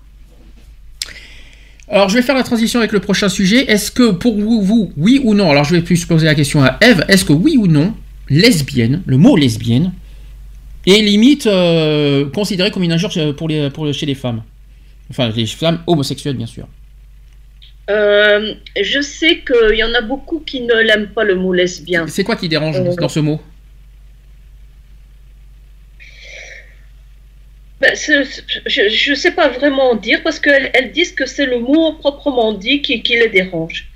Alors, 1.90 2.08
je 2.10 2.14
vais 2.16 2.22
faire 2.22 2.34
la 2.34 2.42
transition 2.42 2.78
avec 2.80 2.92
le 2.92 3.00
prochain 3.00 3.28
sujet. 3.30 3.60
Est-ce 3.70 3.90
que 3.90 4.10
pour 4.10 4.34
vous, 4.38 4.60
vous, 4.62 4.92
oui 4.96 5.20
ou 5.24 5.34
non, 5.34 5.50
alors 5.50 5.64
je 5.64 5.74
vais 5.74 5.80
plus 5.82 6.04
poser 6.04 6.26
la 6.26 6.34
question 6.34 6.62
à 6.62 6.76
Eve, 6.82 7.02
est-ce 7.08 7.24
que 7.24 7.32
oui 7.32 7.56
ou 7.56 7.66
non, 7.66 7.94
lesbienne, 8.28 9.02
le 9.06 9.16
mot 9.16 9.36
lesbienne, 9.36 9.92
est 10.86 11.00
limite 11.02 11.46
euh, 11.46 12.26
considéré 12.30 12.70
comme 12.70 12.82
une 12.82 12.92
injure 12.92 13.10
chez- 13.10 13.32
pour 13.32 13.48
les, 13.48 13.70
pour, 13.70 13.90
chez 13.94 14.06
les 14.06 14.14
femmes? 14.14 14.42
Enfin, 15.10 15.30
les 15.34 15.46
femmes 15.46 15.80
homosexuelles, 15.86 16.36
bien 16.36 16.46
sûr. 16.46 16.66
Euh, 17.90 18.52
je 18.78 19.00
sais 19.00 19.42
qu'il 19.46 19.78
y 19.78 19.82
en 19.82 19.94
a 19.94 20.02
beaucoup 20.02 20.40
qui 20.40 20.60
ne 20.60 20.74
l'aiment 20.74 21.08
pas 21.08 21.24
le 21.24 21.36
mot 21.36 21.54
lesbien. 21.54 22.06
C'est 22.06 22.22
quoi 22.24 22.36
qui 22.36 22.46
dérange 22.50 22.76
Euh, 22.78 22.94
dans 22.96 23.08
ce 23.08 23.20
mot? 23.20 23.40
Ben, 27.80 27.92
c'est- 27.94 28.24
je 28.66 29.10
ne 29.10 29.14
sais 29.14 29.30
pas 29.30 29.48
vraiment 29.48 29.94
dire 29.94 30.20
parce 30.24 30.40
qu'elles 30.40 30.70
elles 30.74 30.90
disent 30.92 31.12
que 31.12 31.26
c'est 31.26 31.46
le 31.46 31.60
mot 31.60 31.92
proprement 31.92 32.52
dit 32.52 32.82
qui, 32.82 33.00
qui 33.02 33.14
les 33.14 33.28
dérange. 33.28 33.86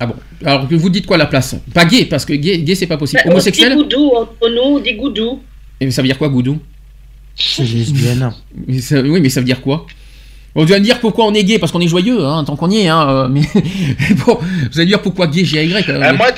Ah 0.00 0.06
bon 0.06 0.14
Alors, 0.44 0.66
vous 0.68 0.90
dites 0.90 1.06
quoi 1.06 1.16
à 1.16 1.18
la 1.18 1.26
place? 1.26 1.56
Pas 1.74 1.84
gay, 1.84 2.04
parce 2.06 2.24
que 2.24 2.32
gay, 2.32 2.58
gay 2.58 2.74
c'est 2.74 2.86
pas 2.86 2.96
possible. 2.96 3.20
Ben, 3.24 3.26
on 3.26 3.30
dit 3.30 3.34
Homosexuel 3.34 3.74
goudou 3.76 4.12
entre 4.16 4.48
nous, 4.50 4.62
on 4.62 4.78
dit 4.80 4.94
goudou. 4.94 5.42
Et 5.80 5.90
ça 5.90 6.02
veut 6.02 6.08
dire 6.08 6.18
quoi, 6.18 6.28
goudou? 6.28 6.58
C'est 7.36 7.62
lesbienne. 7.62 8.32
Mais 8.66 8.78
ça- 8.88 9.00
Oui, 9.00 9.20
mais 9.20 9.28
ça 9.28 9.40
veut 9.40 9.46
dire 9.46 9.60
quoi? 9.60 9.86
On 10.56 10.64
doit 10.64 10.80
dire 10.80 10.98
pourquoi 10.98 11.26
on 11.26 11.34
est 11.34 11.44
gay, 11.44 11.58
parce 11.60 11.70
qu'on 11.70 11.80
est 11.80 11.86
joyeux, 11.88 12.24
hein, 12.24 12.42
tant 12.44 12.56
qu'on 12.56 12.70
y 12.70 12.78
est. 12.78 12.88
Hein, 12.88 13.08
euh, 13.08 13.28
mais 13.28 13.42
bon, 14.26 14.38
vous 14.72 14.78
allez 14.80 14.86
dire 14.86 15.00
pourquoi 15.02 15.28
gay, 15.28 15.44
G-Y. 15.44 15.88
euh, 15.88 16.02
Euh, 16.02 16.12
moi, 16.16 16.28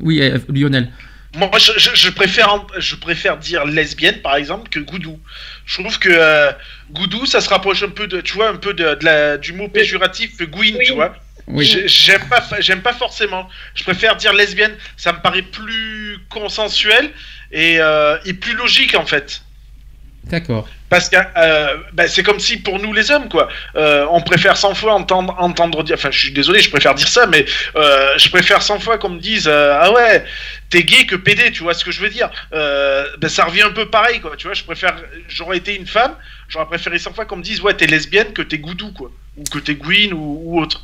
Oui, 0.00 0.20
euh, 0.22 0.38
Lionel. 0.48 0.90
Moi, 1.36 1.50
je, 1.58 1.72
je- 1.76 1.94
je 1.94 2.08
préfère, 2.10 2.52
en- 2.52 2.66
je 2.78 2.96
préfère 2.96 3.36
dire 3.36 3.64
lesbienne, 3.64 4.20
par 4.22 4.36
exemple, 4.36 4.68
que 4.70 4.78
goudou. 4.80 5.20
Je 5.66 5.80
trouve 5.80 5.98
que 5.98 6.08
euh, 6.10 6.50
goudou, 6.90 7.26
ça 7.26 7.40
se 7.40 7.48
rapproche 7.48 7.82
un 7.82 7.90
peu 7.90 8.06
de, 8.06 8.20
tu 8.20 8.34
vois, 8.34 8.48
un 8.48 8.56
peu 8.56 8.72
de, 8.74 8.94
de 8.94 9.04
la, 9.04 9.36
du 9.38 9.52
mot 9.52 9.68
péjoratif 9.68 10.40
gouine, 10.42 10.78
tu 10.84 10.92
vois. 10.92 11.14
Oui. 11.48 11.64
J'aime 11.86 12.26
pas, 12.28 12.40
fa- 12.40 12.60
j'aime 12.60 12.82
pas 12.82 12.92
forcément. 12.94 13.48
Je 13.74 13.84
préfère 13.84 14.16
dire 14.16 14.32
lesbienne. 14.32 14.74
Ça 14.96 15.12
me 15.12 15.20
paraît 15.20 15.42
plus 15.42 16.18
consensuel 16.28 17.10
et, 17.52 17.76
euh, 17.80 18.16
et 18.24 18.32
plus 18.34 18.54
logique 18.54 18.94
en 18.96 19.06
fait. 19.06 19.42
D'accord. 20.26 20.68
Parce 20.88 21.08
que 21.08 21.16
euh, 21.16 21.76
bah, 21.92 22.08
c'est 22.08 22.22
comme 22.24 22.40
si 22.40 22.56
pour 22.58 22.80
nous 22.80 22.92
les 22.92 23.10
hommes 23.12 23.28
quoi, 23.28 23.48
euh, 23.76 24.06
on 24.10 24.20
préfère 24.20 24.56
100 24.56 24.74
fois 24.74 24.94
entendre 24.94 25.34
entendre 25.38 25.82
dire, 25.84 25.94
enfin 25.96 26.10
je 26.10 26.18
suis 26.18 26.32
désolé, 26.32 26.60
je 26.60 26.70
préfère 26.70 26.94
dire 26.94 27.06
ça, 27.08 27.26
mais 27.26 27.44
euh, 27.76 28.12
je 28.18 28.28
préfère 28.30 28.60
100 28.62 28.80
fois 28.80 28.98
qu'on 28.98 29.10
me 29.10 29.20
dise 29.20 29.48
ah 29.48 29.92
ouais 29.92 30.24
t'es 30.70 30.82
gay 30.82 31.06
que 31.06 31.14
pédé, 31.16 31.52
tu 31.52 31.62
vois 31.62 31.74
ce 31.74 31.84
que 31.84 31.90
je 31.92 32.00
veux 32.00 32.08
dire. 32.08 32.28
Ben, 32.52 33.28
ça 33.28 33.44
revient 33.44 33.62
un 33.62 33.70
peu 33.70 33.86
pareil 33.88 34.20
quoi, 34.20 34.32
tu 34.36 34.46
vois. 34.48 34.54
Je 34.54 34.64
préfère, 34.64 34.96
j'aurais 35.28 35.58
été 35.58 35.76
une 35.76 35.86
femme, 35.86 36.14
j'aurais 36.48 36.66
préféré 36.66 36.98
100 36.98 37.12
fois 37.12 37.24
qu'on 37.24 37.36
me 37.36 37.42
dise 37.42 37.60
ouais 37.60 37.74
t'es 37.74 37.86
lesbienne 37.86 38.32
que 38.32 38.42
t'es 38.42 38.58
goudou 38.58 38.90
quoi, 38.92 39.10
ou 39.36 39.44
que 39.44 39.58
t'es 39.58 39.74
gouine 39.74 40.12
ou, 40.12 40.40
ou 40.44 40.60
autre. 40.60 40.82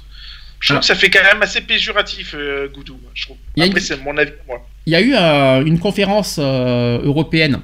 Je 0.60 0.68
trouve 0.68 0.76
Ah. 0.76 0.80
que 0.80 0.86
ça 0.86 0.94
fait 0.94 1.10
quand 1.10 1.24
même 1.24 1.42
assez 1.42 1.60
péjoratif 1.62 2.36
goudou, 2.72 3.00
je 3.14 3.24
trouve. 3.24 3.36
Il 3.56 3.60
y 3.60 3.62
a 3.64 3.68
Après 3.68 3.80
une- 3.80 3.86
c'est 3.86 3.96
mon 4.02 4.16
avis 4.16 4.32
moi. 4.46 4.64
Il 4.86 4.92
y 4.92 4.96
a 4.96 5.00
eu 5.00 5.14
une 5.66 5.78
conférence 5.80 6.38
européenne 6.38 7.60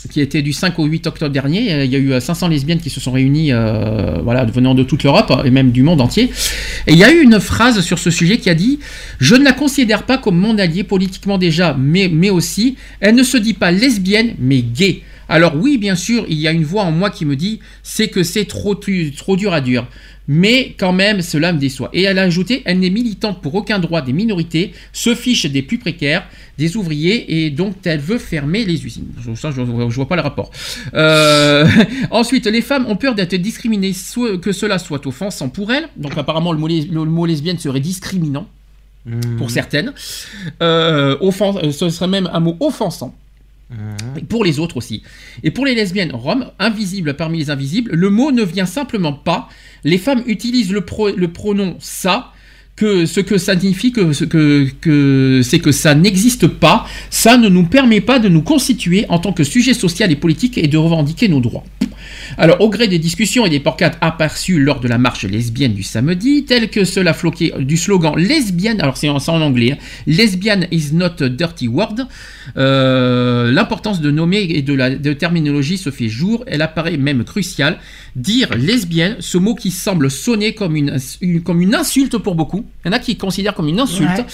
qui 0.00 0.20
était 0.20 0.42
du 0.42 0.52
5 0.52 0.78
au 0.78 0.84
8 0.84 1.06
octobre 1.06 1.32
dernier. 1.32 1.72
Euh, 1.72 1.84
Il 1.84 1.90
y 1.90 1.96
a 1.96 1.98
eu 1.98 2.12
euh, 2.12 2.20
500 2.20 2.48
lesbiennes 2.48 2.80
qui 2.80 2.90
se 2.90 3.00
sont 3.00 3.12
réunies, 3.12 3.52
euh, 3.52 4.18
voilà, 4.22 4.44
venant 4.44 4.74
de 4.74 4.82
toute 4.82 5.02
l'Europe 5.02 5.32
et 5.44 5.50
même 5.50 5.70
du 5.70 5.82
monde 5.82 6.00
entier. 6.00 6.30
Et 6.86 6.92
il 6.92 6.98
y 6.98 7.04
a 7.04 7.12
eu 7.12 7.20
une 7.20 7.40
phrase 7.40 7.80
sur 7.80 7.98
ce 7.98 8.10
sujet 8.10 8.38
qui 8.38 8.50
a 8.50 8.54
dit 8.54 8.78
Je 9.18 9.34
ne 9.34 9.44
la 9.44 9.52
considère 9.52 10.04
pas 10.04 10.18
comme 10.18 10.38
mon 10.38 10.58
allié 10.58 10.84
politiquement 10.84 11.38
déjà, 11.38 11.76
mais 11.78 12.30
aussi, 12.30 12.76
elle 13.00 13.14
ne 13.14 13.22
se 13.22 13.36
dit 13.36 13.54
pas 13.54 13.70
lesbienne, 13.70 14.34
mais 14.38 14.62
gay. 14.62 15.02
Alors 15.28 15.54
oui, 15.56 15.78
bien 15.78 15.94
sûr, 15.94 16.24
il 16.28 16.38
y 16.38 16.48
a 16.48 16.52
une 16.52 16.64
voix 16.64 16.82
en 16.84 16.92
moi 16.92 17.10
qui 17.10 17.24
me 17.24 17.36
dit 17.36 17.60
c'est 17.82 18.08
que 18.08 18.22
c'est 18.22 18.44
trop, 18.46 18.74
dur 19.36 19.52
à 19.52 19.60
dur. 19.60 19.86
Mais 20.30 20.74
quand 20.78 20.92
même, 20.92 21.22
cela 21.22 21.54
me 21.54 21.58
déçoit. 21.58 21.88
Et 21.94 22.02
elle 22.02 22.18
a 22.18 22.22
ajouté, 22.22 22.60
elle 22.66 22.80
n'est 22.80 22.90
militante 22.90 23.40
pour 23.40 23.54
aucun 23.54 23.78
droit 23.78 24.02
des 24.02 24.12
minorités, 24.12 24.72
se 24.92 25.14
fiche 25.14 25.46
des 25.46 25.62
plus 25.62 25.78
précaires, 25.78 26.26
des 26.58 26.76
ouvriers, 26.76 27.44
et 27.46 27.50
donc 27.50 27.76
elle 27.84 27.98
veut 28.00 28.18
fermer 28.18 28.66
les 28.66 28.84
usines. 28.84 29.06
Je- 29.26 29.34
Ça, 29.34 29.50
je, 29.50 29.62
je 29.64 29.94
vois 29.96 30.06
pas 30.06 30.16
le 30.16 30.20
rapport. 30.22 30.50
Euh, 30.92 31.66
ensuite, 32.10 32.46
les 32.46 32.60
femmes 32.60 32.84
ont 32.88 32.96
peur 32.96 33.14
d'être 33.14 33.34
discriminées, 33.36 33.92
que 34.42 34.52
cela 34.52 34.78
soit 34.78 35.06
offensant 35.06 35.48
pour 35.48 35.72
elles. 35.72 35.88
Donc 35.96 36.12
apparemment, 36.18 36.52
le 36.52 36.58
mot, 36.58 36.66
les- 36.68 36.82
le 36.82 37.04
mot 37.06 37.24
lesbienne 37.24 37.58
serait 37.58 37.80
discriminant 37.80 38.46
pour 39.38 39.50
certaines. 39.50 39.94
Euh, 40.62 41.16
offen- 41.20 41.58
euh, 41.64 41.72
ce 41.72 41.88
serait 41.88 42.08
même 42.08 42.28
un 42.32 42.40
mot 42.40 42.56
offensant. 42.60 43.14
Pour 44.28 44.44
les 44.44 44.58
autres 44.58 44.78
aussi. 44.78 45.02
Et 45.42 45.50
pour 45.50 45.66
les 45.66 45.74
lesbiennes 45.74 46.12
roms, 46.12 46.46
invisibles 46.58 47.14
parmi 47.14 47.38
les 47.38 47.50
invisibles, 47.50 47.90
le 47.94 48.08
mot 48.10 48.32
ne 48.32 48.42
vient 48.42 48.66
simplement 48.66 49.12
pas. 49.12 49.48
Les 49.84 49.98
femmes 49.98 50.22
utilisent 50.26 50.72
le, 50.72 50.80
pro- 50.80 51.14
le 51.14 51.28
pronom 51.28 51.76
ça 51.78 52.32
que 52.76 53.06
ce 53.06 53.20
que 53.20 53.38
ça 53.38 53.58
signifie, 53.58 53.92
que, 53.92 54.12
ce 54.12 54.24
que, 54.24 54.68
que 54.80 55.40
c'est 55.42 55.58
que 55.58 55.72
ça 55.72 55.94
n'existe 55.94 56.46
pas, 56.46 56.86
ça 57.10 57.36
ne 57.36 57.48
nous 57.48 57.64
permet 57.66 58.00
pas 58.00 58.18
de 58.20 58.28
nous 58.28 58.42
constituer 58.42 59.04
en 59.08 59.18
tant 59.18 59.32
que 59.32 59.44
sujet 59.44 59.74
social 59.74 60.10
et 60.12 60.16
politique 60.16 60.56
et 60.58 60.68
de 60.68 60.78
revendiquer 60.78 61.28
nos 61.28 61.40
droits. 61.40 61.64
Alors, 62.36 62.60
au 62.60 62.68
gré 62.68 62.88
des 62.88 62.98
discussions 62.98 63.46
et 63.46 63.50
des 63.50 63.60
porcades 63.60 63.96
aperçues 64.00 64.58
lors 64.60 64.80
de 64.80 64.88
la 64.88 64.98
marche 64.98 65.24
lesbienne 65.24 65.72
du 65.72 65.82
samedi, 65.82 66.44
tel 66.44 66.68
que 66.70 66.84
cela 66.84 67.14
floquait 67.14 67.52
du 67.58 67.76
slogan 67.76 68.14
lesbienne, 68.16 68.80
alors 68.80 68.96
c'est 68.96 69.08
en, 69.08 69.18
anglais, 69.28 69.72
hein, 69.72 69.78
lesbian 70.06 70.60
is 70.70 70.90
not 70.92 71.22
a 71.22 71.28
dirty 71.28 71.68
word, 71.68 72.06
euh, 72.56 73.50
l'importance 73.52 74.00
de 74.00 74.10
nommer 74.10 74.42
et 74.50 74.62
de 74.62 74.74
la 74.74 74.90
de 74.90 75.12
terminologie 75.12 75.78
se 75.78 75.90
fait 75.90 76.08
jour, 76.08 76.44
elle 76.46 76.62
apparaît 76.62 76.96
même 76.96 77.24
cruciale. 77.24 77.78
Dire 78.16 78.48
lesbienne, 78.56 79.16
ce 79.20 79.38
mot 79.38 79.54
qui 79.54 79.70
semble 79.70 80.10
sonner 80.10 80.54
comme 80.54 80.74
une, 80.74 80.96
une- 81.20 81.42
comme 81.42 81.60
une 81.60 81.74
insulte 81.74 82.18
pour 82.18 82.34
beaucoup, 82.34 82.64
il 82.84 82.88
y 82.88 82.90
en 82.90 82.92
a 82.96 82.98
qui 82.98 83.16
considèrent 83.16 83.54
comme 83.54 83.68
une 83.68 83.78
insulte. 83.78 84.08
Ouais. 84.18 84.24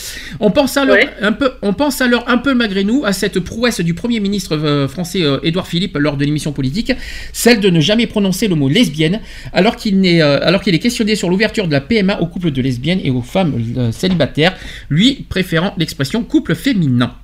On 0.40 0.50
pense 0.50 0.76
alors 0.76 0.96
un 1.20 1.32
peu, 1.32 1.50
on 1.60 1.74
pense 1.74 2.00
alors 2.00 2.24
un 2.28 2.38
peu 2.38 2.54
malgré 2.54 2.82
nous 2.84 3.02
à 3.04 3.12
cette 3.12 3.40
prouesse 3.40 3.80
du 3.80 3.92
premier 3.92 4.20
ministre 4.20 4.56
euh, 4.56 4.88
français 4.88 5.22
euh, 5.22 5.38
Édouard 5.42 5.66
Philippe 5.66 5.98
lors 5.98 6.16
de 6.16 6.24
l'émission 6.24 6.52
politique, 6.52 6.92
celle 7.32 7.60
de 7.60 7.68
ne 7.68 7.80
jamais 7.84 8.08
prononcer 8.08 8.48
le 8.48 8.56
mot 8.56 8.68
lesbienne, 8.68 9.20
alors 9.52 9.76
qu'il 9.76 10.00
n'est, 10.00 10.20
euh, 10.22 10.40
alors 10.42 10.60
qu'il 10.62 10.74
est 10.74 10.80
questionné 10.80 11.14
sur 11.14 11.30
l'ouverture 11.30 11.68
de 11.68 11.72
la 11.72 11.80
PMA 11.80 12.20
aux 12.20 12.26
couples 12.26 12.50
de 12.50 12.60
lesbiennes 12.60 13.00
et 13.04 13.10
aux 13.10 13.22
femmes 13.22 13.54
euh, 13.76 13.92
célibataires, 13.92 14.56
lui 14.88 15.26
préférant 15.28 15.74
l'expression 15.78 16.24
couple 16.24 16.54
féminin. 16.54 17.14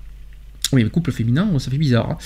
Oui, 0.73 0.85
mais 0.85 0.91
couple 0.91 1.11
féminin, 1.11 1.49
ça 1.59 1.71
fait 1.71 1.79
bizarre. 1.79 2.11
hein. 2.11 2.19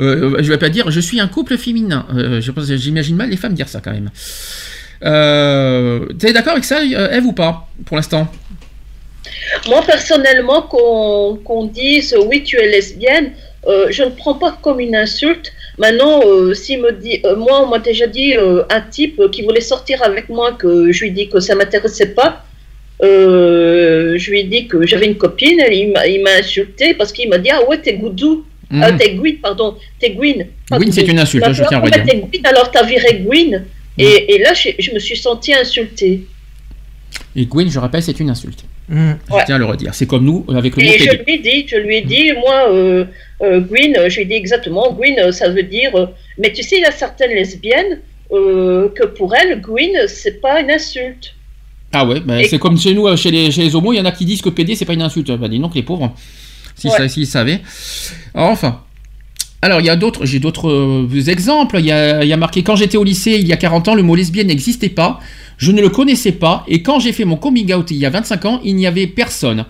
Euh, 0.00 0.42
je 0.42 0.48
vais 0.48 0.56
pas 0.56 0.70
dire 0.70 0.90
je 0.90 1.00
suis 1.00 1.20
un 1.20 1.28
couple 1.28 1.58
féminin. 1.58 2.06
Euh, 2.14 2.40
j'imagine 2.40 3.16
mal 3.16 3.28
les 3.28 3.36
femmes 3.36 3.52
dire 3.52 3.68
ça 3.68 3.82
quand 3.82 3.92
même. 3.92 4.10
T'es 6.18 6.32
d'accord 6.32 6.52
avec 6.52 6.64
ça, 6.64 6.82
Eve, 6.82 7.26
ou 7.26 7.32
pas, 7.32 7.68
pour 7.84 7.96
l'instant? 7.96 8.32
Moi, 9.68 9.82
personnellement, 9.84 10.62
qu'on 10.62 11.38
qu'on 11.44 11.66
dise 11.66 12.16
oui, 12.28 12.42
tu 12.44 12.56
es 12.56 12.70
lesbienne, 12.70 13.32
je 13.66 14.02
ne 14.04 14.10
prends 14.10 14.34
pas 14.34 14.58
comme 14.62 14.80
une 14.80 14.96
insulte. 14.96 15.52
Maintenant, 15.78 16.20
euh, 16.26 16.52
s'il 16.54 16.80
me 16.82 16.92
dit, 16.92 17.20
euh, 17.24 17.34
moi, 17.36 17.62
on 17.64 17.68
m'a 17.68 17.78
déjà 17.78 18.06
dit 18.06 18.34
euh, 18.36 18.62
un 18.70 18.80
type 18.82 19.20
qui 19.32 19.42
voulait 19.42 19.60
sortir 19.62 20.02
avec 20.02 20.28
moi, 20.28 20.52
que 20.52 20.92
je 20.92 21.04
lui 21.04 21.10
dis 21.12 21.28
que 21.28 21.40
ça 21.40 21.54
m'intéressait 21.54 22.14
pas. 22.14 22.44
Je 23.00 24.30
lui 24.30 24.40
ai 24.40 24.44
dit 24.44 24.66
que 24.68 24.86
j'avais 24.86 25.06
une 25.06 25.16
copine, 25.16 25.60
et 25.60 25.78
il 26.14 26.22
m'a- 26.22 26.30
insulté 26.38 26.94
parce 26.94 27.12
qu'il 27.12 27.28
m'a 27.28 27.38
dit 27.38 27.50
Ah 27.50 27.66
ouais, 27.68 27.78
t'es 27.80 27.94
goudou. 27.94 28.44
Mhm. 28.70 28.82
Ah, 28.82 28.92
t'es 28.92 29.14
Gwyn, 29.16 29.36
pardon, 29.42 29.76
t'es 29.98 30.10
Gwyn. 30.10 30.46
Gwyn, 30.70 30.92
c'est 30.92 31.06
une 31.06 31.18
insulte, 31.18 31.44
m'a 31.44 31.52
je 31.52 31.62
tiens 31.68 31.78
à 31.78 31.80
redire. 31.82 32.04
t'es 32.06 32.16
Gwyn, 32.16 32.40
alors 32.44 32.70
t'as 32.70 32.84
viré 32.84 33.20
Gwyn. 33.20 33.64
Et, 33.98 34.34
et 34.34 34.38
là, 34.38 34.54
je, 34.54 34.70
je 34.78 34.92
me 34.92 34.98
suis 34.98 35.16
sentie 35.16 35.52
insultée. 35.52 36.22
Et 37.36 37.44
Gwen, 37.44 37.68
je 37.70 37.78
rappelle, 37.78 38.02
c'est 38.02 38.18
une 38.18 38.30
insulte. 38.30 38.64
Je 38.92 39.44
tiens 39.46 39.54
à 39.56 39.58
le 39.58 39.64
redire. 39.64 39.94
C'est 39.94 40.06
comme 40.06 40.24
nous, 40.24 40.44
avec 40.54 40.76
le 40.76 40.84
mot 40.84 40.90
Et 40.90 40.98
je 40.98 41.10
lui 41.24 41.34
ai 41.34 41.38
dit, 41.38 41.66
je 41.68 41.76
lui 41.76 41.96
ai 41.96 42.02
dit, 42.02 42.32
moi, 42.34 42.70
euh, 42.70 43.04
euh, 43.42 43.60
Gwyn, 43.60 44.08
je 44.08 44.16
lui 44.16 44.22
ai 44.22 44.24
dit 44.26 44.34
exactement, 44.34 44.92
Gwyn, 44.92 45.14
euh, 45.18 45.32
ça 45.32 45.48
veut 45.48 45.62
dire. 45.62 45.94
euh, 45.96 46.06
mais 46.38 46.52
tu 46.52 46.62
sais, 46.62 46.76
il 46.76 46.82
y 46.82 46.84
a 46.84 46.92
certaines 46.92 47.30
lesbiennes 47.32 48.00
euh, 48.32 48.88
que 48.94 49.06
pour 49.06 49.34
elles, 49.34 49.60
Gwyn, 49.60 50.06
c'est 50.08 50.40
pas 50.40 50.60
une 50.60 50.70
insulte. 50.70 51.34
Ah 51.92 52.06
ouais, 52.06 52.20
bah, 52.20 52.40
Et- 52.42 52.48
c'est 52.48 52.58
comme 52.58 52.78
chez 52.78 52.94
nous, 52.94 53.14
chez 53.16 53.30
les, 53.30 53.50
chez 53.50 53.62
les 53.62 53.74
homos, 53.74 53.92
il 53.92 53.96
y 53.98 54.00
en 54.00 54.04
a 54.06 54.12
qui 54.12 54.24
disent 54.24 54.40
que 54.42 54.48
PD, 54.50 54.74
c'est 54.74 54.84
pas 54.86 54.94
une 54.94 55.02
insulte. 55.02 55.30
Bah 55.32 55.48
dis 55.48 55.58
donc, 55.58 55.74
les 55.74 55.82
pauvres, 55.82 56.14
Ouais. 56.84 57.08
s'ils 57.08 57.26
savaient. 57.26 57.60
Alors, 58.34 58.48
enfin. 58.50 58.82
Alors, 59.64 59.80
il 59.80 59.86
y 59.86 59.90
a 59.90 59.96
d'autres, 59.96 60.26
j'ai 60.26 60.40
d'autres 60.40 60.68
euh, 60.68 61.28
exemples. 61.28 61.76
Il 61.78 61.86
y, 61.86 61.92
a, 61.92 62.36
marqué 62.36 62.64
quand 62.64 62.74
j'étais 62.74 62.96
au 62.96 63.04
lycée 63.04 63.38
il 63.40 63.46
y 63.46 63.52
a 63.52 63.56
40 63.56 63.88
ans, 63.88 63.94
le 63.94 64.02
mot 64.02 64.16
lesbienne 64.16 64.48
n'existait 64.48 64.88
pas. 64.88 65.20
Je 65.56 65.70
ne 65.70 65.80
le 65.80 65.88
connaissais 65.88 66.32
pas. 66.32 66.64
Et 66.66 66.82
quand 66.82 66.98
j'ai 66.98 67.12
fait 67.12 67.24
mon 67.24 67.36
coming 67.36 67.72
out 67.72 67.92
il 67.92 67.98
y 67.98 68.04
a 68.04 68.10
25 68.10 68.44
ans, 68.44 68.60
il 68.64 68.74
n'y 68.74 68.88
avait 68.88 69.06
personne. 69.06 69.64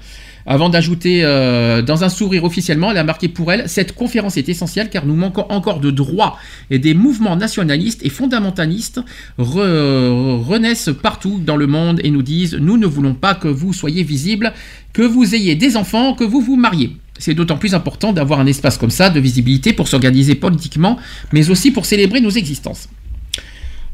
Avant 0.47 0.71
d'ajouter 0.71 1.21
euh, 1.23 1.83
dans 1.83 2.05
un 2.05 2.09
sourire 2.09 2.43
officiellement, 2.45 2.91
elle 2.91 2.97
a 2.97 3.05
marqué 3.05 3.29
pour 3.29 3.53
elle 3.53 3.69
Cette 3.69 3.95
conférence 3.95 4.39
est 4.39 4.49
essentielle 4.49 4.89
car 4.89 5.05
nous 5.05 5.15
manquons 5.15 5.45
encore 5.51 5.79
de 5.79 5.91
droits 5.91 6.37
et 6.71 6.79
des 6.79 6.95
mouvements 6.95 7.37
nationalistes 7.37 8.01
et 8.03 8.09
fondamentalistes 8.09 9.01
re- 9.39 10.43
renaissent 10.43 10.91
partout 11.03 11.39
dans 11.39 11.57
le 11.57 11.67
monde 11.67 12.01
et 12.03 12.11
nous 12.11 12.23
disent 12.23 12.55
Nous 12.55 12.79
ne 12.79 12.87
voulons 12.87 13.15
pas 13.15 13.35
que 13.35 13.47
vous 13.47 13.75
soyez 13.75 14.03
visibles, 14.03 14.55
que 14.95 15.03
vous 15.03 15.35
ayez 15.35 15.55
des 15.55 15.77
enfants, 15.77 16.15
que 16.15 16.25
vous 16.25 16.41
vous 16.41 16.57
mariez. 16.57 16.97
C'est 17.23 17.35
d'autant 17.35 17.57
plus 17.57 17.73
important 17.73 18.13
d'avoir 18.13 18.41
un 18.41 18.47
espace 18.47 18.77
comme 18.77 18.91
ça 18.91 19.09
de 19.09 19.21
visibilité 19.21 19.73
pour 19.73 19.87
s'organiser 19.87 20.35
politiquement, 20.35 20.99
mais 21.33 21.51
aussi 21.51 21.71
pour 21.71 21.87
célébrer 21.87 22.21
nos 22.21 22.31
existences. 22.31 22.89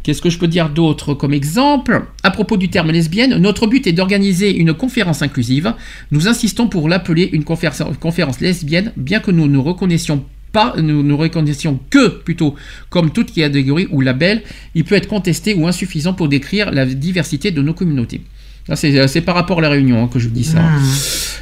Qu'est-ce 0.02 0.22
que 0.22 0.30
je 0.30 0.38
peux 0.38 0.48
dire 0.48 0.70
d'autre 0.70 1.12
comme 1.12 1.34
exemple? 1.34 2.06
À 2.22 2.30
propos 2.30 2.56
du 2.56 2.70
terme 2.70 2.90
lesbienne, 2.90 3.36
notre 3.36 3.66
but 3.66 3.86
est 3.86 3.92
d'organiser 3.92 4.56
une 4.56 4.72
conférence 4.72 5.20
inclusive. 5.20 5.74
Nous 6.10 6.26
insistons 6.26 6.68
pour 6.68 6.88
l'appeler 6.88 7.28
une 7.30 7.44
conférence, 7.44 8.40
lesbienne, 8.40 8.94
bien 8.96 9.20
que 9.20 9.30
nous 9.30 9.46
ne 9.46 9.58
reconnaissions 9.58 10.24
pas, 10.52 10.72
nous 10.78 11.02
ne 11.02 11.12
reconnaissions 11.12 11.78
que 11.90 12.08
plutôt 12.08 12.54
comme 12.88 13.10
toute 13.10 13.34
catégorie 13.34 13.88
ou 13.90 14.00
label, 14.00 14.42
il 14.74 14.84
peut 14.84 14.94
être 14.94 15.06
contesté 15.06 15.52
ou 15.52 15.66
insuffisant 15.66 16.14
pour 16.14 16.28
décrire 16.28 16.70
la 16.70 16.86
diversité 16.86 17.50
de 17.50 17.60
nos 17.60 17.74
communautés. 17.74 18.22
Là, 18.68 18.76
C'est 18.76 19.08
c'est 19.08 19.20
par 19.22 19.34
rapport 19.34 19.58
à 19.58 19.62
la 19.62 19.70
réunion 19.70 20.04
hein, 20.04 20.08
que 20.12 20.18
je 20.18 20.28
vous 20.28 20.34
dis 20.34 20.44
ça. 20.44 20.60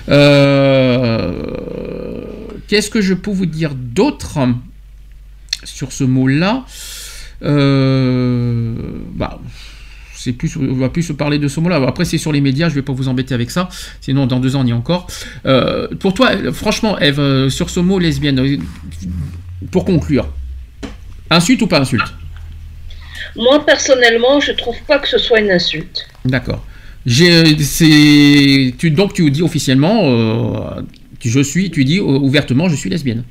Euh, 0.08 1.32
Qu'est-ce 2.68 2.90
que 2.90 3.00
je 3.00 3.14
peux 3.14 3.30
vous 3.30 3.46
dire 3.46 3.74
d'autre 3.74 4.38
sur 5.64 5.92
ce 5.92 6.04
mot-là? 6.04 6.64
Euh, 7.42 8.74
bah, 9.14 9.38
c'est 10.14 10.32
plus, 10.32 10.56
on 10.56 10.74
va 10.74 10.88
plus 10.88 11.04
se 11.04 11.12
parler 11.12 11.38
de 11.38 11.46
ce 11.46 11.60
mot-là. 11.60 11.76
Après, 11.86 12.04
c'est 12.04 12.18
sur 12.18 12.32
les 12.32 12.40
médias, 12.40 12.68
je 12.68 12.74
vais 12.74 12.82
pas 12.82 12.92
vous 12.92 13.06
embêter 13.06 13.34
avec 13.34 13.52
ça. 13.52 13.68
Sinon, 14.00 14.26
dans 14.26 14.40
deux 14.40 14.56
ans, 14.56 14.62
on 14.62 14.66
y 14.66 14.70
est 14.70 14.72
encore. 14.72 15.06
Euh, 15.44 15.86
pour 16.00 16.14
toi, 16.14 16.30
franchement, 16.52 16.98
Eve, 16.98 17.20
euh, 17.20 17.48
sur 17.48 17.70
ce 17.70 17.78
mot 17.78 18.00
lesbienne, 18.00 18.40
euh, 18.40 18.56
pour 19.70 19.84
conclure, 19.84 20.28
insulte 21.30 21.62
ou 21.62 21.68
pas 21.68 21.78
insulte? 21.80 22.12
Moi, 23.36 23.64
personnellement, 23.64 24.40
je 24.40 24.52
trouve 24.52 24.76
pas 24.88 24.98
que 24.98 25.08
ce 25.08 25.18
soit 25.18 25.38
une 25.38 25.50
insulte. 25.50 26.08
D'accord. 26.24 26.64
Tu, 27.06 28.90
donc 28.90 29.12
tu 29.14 29.30
dis 29.30 29.42
officiellement, 29.42 30.00
euh, 30.10 30.82
tu- 31.20 31.30
je 31.30 31.40
suis, 31.40 31.70
tu 31.70 31.84
dis 31.84 31.98
euh, 31.98 32.02
ouvertement, 32.02 32.68
je 32.68 32.74
suis 32.76 32.90
lesbienne. 32.90 33.24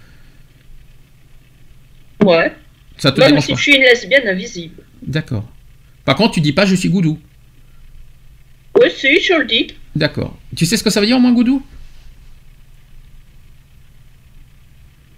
Ouais. 2.23 2.53
Ça 2.97 3.11
te 3.11 3.19
Même 3.19 3.39
si 3.41 3.51
pas 3.51 3.57
je 3.57 3.61
suis 3.61 3.75
une 3.75 3.81
lesbienne 3.81 4.27
invisible. 4.27 4.81
D'accord. 5.05 5.43
Par 6.05 6.15
contre, 6.15 6.33
tu 6.35 6.41
dis 6.41 6.53
pas 6.53 6.65
je 6.65 6.75
suis 6.75 6.89
goudou. 6.89 7.19
Oui, 8.79 8.87
si, 8.95 9.19
je 9.21 9.33
le 9.33 9.45
dis. 9.45 9.67
D'accord. 9.95 10.37
Tu 10.55 10.65
sais 10.65 10.77
ce 10.77 10.83
que 10.83 10.89
ça 10.89 10.99
veut 11.01 11.05
dire 11.07 11.17
au 11.17 11.19
moins 11.19 11.33
goudou? 11.33 11.61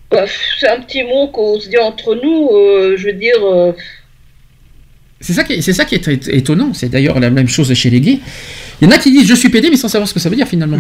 Bah, 0.10 0.26
C'est 0.60 0.70
un 0.70 0.82
petit 0.82 1.04
mot 1.04 1.28
qu'on 1.28 1.60
se 1.60 1.70
dit 1.70 1.78
entre 1.78 2.16
nous. 2.16 2.50
euh, 2.54 2.96
je 2.98 3.08
veux 3.08 3.14
dire. 3.14 3.36
euh, 3.44 3.74
C'est 5.20 5.34
ça 5.34 5.44
qui 5.44 5.54
est, 5.54 5.62
c'est 5.62 5.74
ça 5.74 5.86
qui 5.86 5.96
est 5.96 6.00
très 6.04 6.20
étonnant. 6.36 6.74
C'est 6.74 6.90
d'ailleurs 6.90 7.20
la 7.20 7.30
même 7.30 7.48
chose 7.48 7.74
chez 7.74 7.90
les 7.90 8.00
gays. 8.02 8.20
Il 8.82 8.86
y 8.86 8.88
en 8.88 8.96
a 8.96 9.00
qui 9.00 9.12
disent 9.12 9.28
je 9.28 9.34
suis 9.36 9.50
pédé 9.50 9.70
mais 9.70 9.78
sans 9.78 9.88
savoir 9.88 10.08
ce 10.08 10.14
que 10.14 10.20
ça 10.20 10.30
veut 10.30 10.36
dire 10.36 10.48
finalement. 10.48 10.78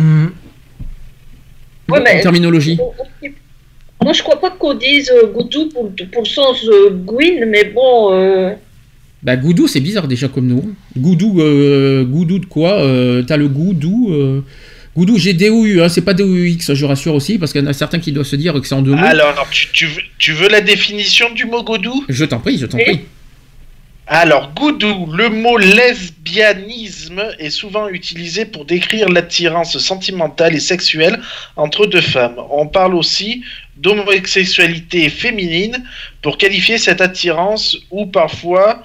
Ouais, 1.90 2.00
mais- 2.04 2.20
En 2.20 2.22
terminologie. 2.22 2.78
Moi, 4.04 4.14
je 4.14 4.22
crois 4.22 4.40
pas 4.40 4.52
qu'on 4.52 4.74
dise 4.76 5.10
euh, 5.12 5.28
goudou 5.28 5.70
pour, 5.70 5.92
pour 6.14 6.22
le 6.22 6.28
sens 6.28 6.64
euh, 6.68 6.92
mais 7.48 7.66
bon. 7.66 8.14
euh, 8.14 8.54
Bah 9.24 9.36
goudou 9.36 9.68
c'est 9.68 9.80
bizarre 9.80 10.08
déjà 10.08 10.28
comme 10.28 10.48
nous. 10.48 10.74
Goudou, 10.96 11.42
euh, 11.42 12.04
goudou 12.06 12.38
de 12.40 12.46
quoi 12.46 12.80
Euh, 12.80 13.24
T'as 13.24 13.38
le 13.38 13.48
goudou. 13.48 14.10
Euh... 14.14 14.42
Goudou 14.96 15.18
G-D-O-U, 15.18 15.82
hein, 15.82 15.90
c'est 15.90 16.02
pas 16.02 16.16
D-O-U-X, 16.16 16.74
je 16.74 16.86
rassure 16.86 17.14
aussi, 17.14 17.38
parce 17.38 17.52
qu'il 17.52 17.62
y 17.62 17.64
en 17.64 17.68
a 17.68 17.74
certains 17.74 18.00
qui 18.00 18.12
doivent 18.12 18.26
se 18.26 18.36
dire 18.36 18.54
que 18.60 18.68
c'est 18.68 18.74
en 18.74 18.82
deux 18.82 18.96
mots. 18.96 19.04
Alors, 19.06 19.48
tu, 19.52 19.68
tu 19.72 19.86
veux, 19.86 20.02
tu 20.18 20.32
veux 20.32 20.50
la 20.50 20.60
définition 20.62 21.32
du 21.36 21.46
mot 21.46 21.62
godou 21.64 22.04
Je 22.10 22.26
t'en 22.26 22.40
prie, 22.40 22.58
je 22.58 22.66
t'en 22.66 22.80
prie. 22.80 23.02
Alors, 24.10 24.54
goudou, 24.54 25.12
le 25.12 25.28
mot 25.30 25.58
lesbianisme 25.58 27.22
est 27.40 27.50
souvent 27.50 27.90
utilisé 27.90 28.46
pour 28.46 28.64
décrire 28.64 29.10
l'attirance 29.10 29.78
sentimentale 29.80 30.56
et 30.56 30.62
sexuelle 30.62 31.20
entre 31.58 31.86
deux 31.88 32.00
femmes. 32.02 32.38
On 32.50 32.68
parle 32.68 32.96
aussi 32.96 33.44
d'homosexualité 33.76 35.10
féminine 35.10 35.84
pour 36.22 36.38
qualifier 36.38 36.78
cette 36.78 37.02
attirance 37.02 37.76
ou 37.92 38.06
parfois 38.06 38.82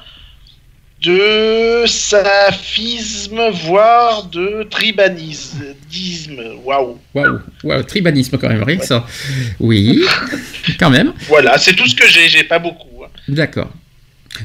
de 1.00 1.84
saphisme, 1.86 3.40
voire 3.64 4.24
de 4.24 4.64
tribanisme. 4.70 5.62
Waouh. 6.64 6.98
Waouh, 7.14 7.38
waouh, 7.62 7.82
tribanisme 7.84 8.38
quand 8.38 8.48
même, 8.48 8.62
rien 8.64 8.80
ça. 8.80 9.06
Oui, 9.60 10.00
quand 10.80 10.90
même. 10.90 11.12
Voilà, 11.28 11.58
c'est 11.58 11.74
tout 11.74 11.86
ce 11.86 11.94
que 11.94 12.08
j'ai, 12.08 12.28
j'ai 12.28 12.44
pas 12.44 12.58
beaucoup. 12.58 13.04
hein. 13.04 13.08
D'accord. 13.28 13.70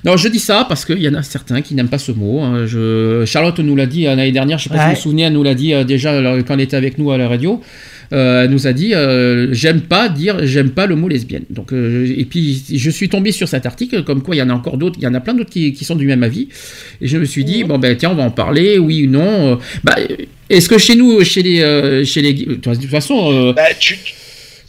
Non, 0.03 0.17
je 0.17 0.27
dis 0.27 0.39
ça 0.39 0.65
parce 0.67 0.83
qu'il 0.85 0.99
y 1.01 1.07
en 1.09 1.13
a 1.13 1.23
certains 1.23 1.61
qui 1.61 1.73
n'aiment 1.73 1.87
pas 1.89 1.97
ce 1.97 2.11
mot. 2.11 2.41
hein. 2.41 2.65
Je... 2.67 3.23
Charlotte 3.25 3.59
nous 3.59 3.75
l'a 3.75 3.85
dit 3.85 4.05
euh, 4.05 4.15
l'année 4.15 4.31
dernière, 4.31 4.57
je 4.57 4.65
sais 4.65 4.69
pas 4.69 4.75
si 4.75 4.89
vous 4.89 4.95
vous 4.95 5.01
souvenez, 5.01 5.23
elle 5.23 5.33
nous 5.33 5.43
l'a 5.43 5.55
dit 5.55 5.73
euh, 5.73 5.83
déjà 5.83 6.11
alors, 6.17 6.37
quand 6.45 6.53
elle 6.55 6.61
était 6.61 6.75
avec 6.77 6.97
nous 6.97 7.11
à 7.11 7.17
la 7.17 7.27
radio. 7.27 7.61
Euh, 8.13 8.45
elle 8.45 8.51
nous 8.51 8.67
a 8.67 8.71
dit 8.73 8.93
euh, 8.93 9.53
j'aime 9.53 9.81
pas 9.81 10.07
dire 10.07 10.37
j'aime 10.45 10.69
pas 10.69 10.85
le 10.87 10.95
mot 10.95 11.09
lesbienne. 11.09 11.43
Donc 11.49 11.73
euh, 11.73 12.07
et 12.17 12.23
puis 12.23 12.63
je 12.73 12.89
suis 12.89 13.09
tombé 13.09 13.33
sur 13.33 13.49
cet 13.49 13.65
article 13.65 14.03
comme 14.03 14.21
quoi 14.21 14.33
il 14.33 14.37
y 14.37 14.41
en 14.41 14.49
a 14.49 14.53
encore 14.53 14.77
d'autres, 14.77 14.95
il 14.97 15.03
y 15.03 15.07
en 15.07 15.13
a 15.13 15.19
plein 15.19 15.33
d'autres 15.33 15.49
qui, 15.49 15.73
qui 15.73 15.83
sont 15.83 15.95
du 15.97 16.05
même 16.07 16.23
avis. 16.23 16.47
Et 17.01 17.07
je 17.09 17.17
me 17.17 17.25
suis 17.25 17.43
dit 17.43 17.65
bon 17.65 17.77
ben 17.79 17.97
tiens 17.97 18.11
on 18.11 18.15
va 18.15 18.23
en 18.23 18.31
parler 18.31 18.77
oui 18.79 19.07
ou 19.07 19.09
non. 19.11 19.53
Euh, 19.53 19.55
Bah, 19.83 19.95
est-ce 20.49 20.69
que 20.69 20.77
chez 20.77 20.95
nous 20.95 21.21
chez 21.25 21.43
les 21.43 21.59
euh, 21.61 22.05
chez 22.05 22.21
les 22.21 22.33
de 22.33 22.53
toute 22.55 22.85
façon 22.85 23.29
euh, 23.33 23.51
Bah, 23.53 23.63
tu, 23.77 23.97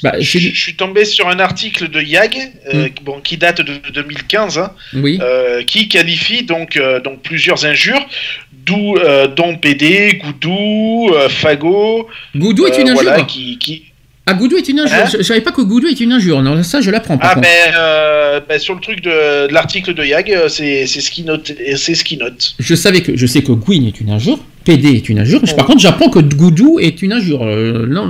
bah, 0.02 0.14
je, 0.20 0.38
je 0.38 0.60
suis 0.60 0.74
tombé 0.76 1.04
sur 1.04 1.28
un 1.28 1.38
article 1.40 1.88
de 1.88 2.00
YAG, 2.00 2.36
euh, 2.72 2.88
bon, 3.02 3.20
qui 3.20 3.36
date 3.36 3.60
de 3.62 3.74
2015, 3.92 4.58
hein, 4.58 4.72
oui 4.94 5.18
euh, 5.20 5.62
qui 5.64 5.88
qualifie 5.88 6.44
donc, 6.44 6.76
euh, 6.76 7.00
donc 7.00 7.22
plusieurs 7.22 7.64
injures, 7.66 8.04
d'où 8.52 8.96
dont 9.36 9.56
PD, 9.56 10.20
Goudou, 10.22 11.10
Fago. 11.28 12.08
Goudou 12.36 12.66
est 12.66 12.78
une 12.78 12.92
voilà, 12.92 13.14
injure. 13.14 13.26
qui, 13.26 13.58
qui... 13.58 13.82
Ah, 14.26 14.34
Goudou 14.34 14.58
est 14.58 14.68
une 14.68 14.80
injure. 14.80 14.94
Hein 14.94 15.08
je, 15.10 15.16
je 15.18 15.22
savais 15.22 15.40
pas 15.40 15.52
que 15.52 15.62
Goudou 15.62 15.86
est 15.88 15.98
une 16.00 16.12
injure. 16.12 16.42
Non, 16.42 16.62
ça, 16.62 16.82
je 16.82 16.90
l'apprends 16.90 17.18
Ah 17.22 17.30
contre. 17.34 17.40
ben, 17.40 17.74
euh, 17.74 18.40
ben, 18.46 18.58
sur 18.58 18.74
le 18.74 18.80
truc 18.80 19.00
de, 19.00 19.46
de 19.48 19.52
l'article 19.54 19.94
de 19.94 20.04
YAG, 20.04 20.48
c'est 20.48 20.86
c'est 20.86 21.00
ce 21.00 21.10
qui 21.10 21.22
note, 21.22 21.50
c'est 21.76 21.94
ce 21.94 22.04
qui 22.04 22.18
note. 22.18 22.54
Je 22.58 22.74
savais 22.74 23.00
que 23.00 23.16
je 23.16 23.24
sais 23.26 23.40
que 23.42 23.52
Gwyn 23.52 23.86
est 23.86 24.00
une 24.02 24.10
injure, 24.10 24.38
PD 24.68 24.96
est 24.96 25.08
une 25.08 25.18
injure. 25.20 25.40
Par 25.56 25.64
contre, 25.66 25.78
j'apprends 25.80 26.10
que 26.10 26.18
Goudou 26.18 26.78
est 26.78 27.00
une 27.00 27.12
injure. 27.14 27.42
Euh, 27.44 27.86
non, 27.86 28.06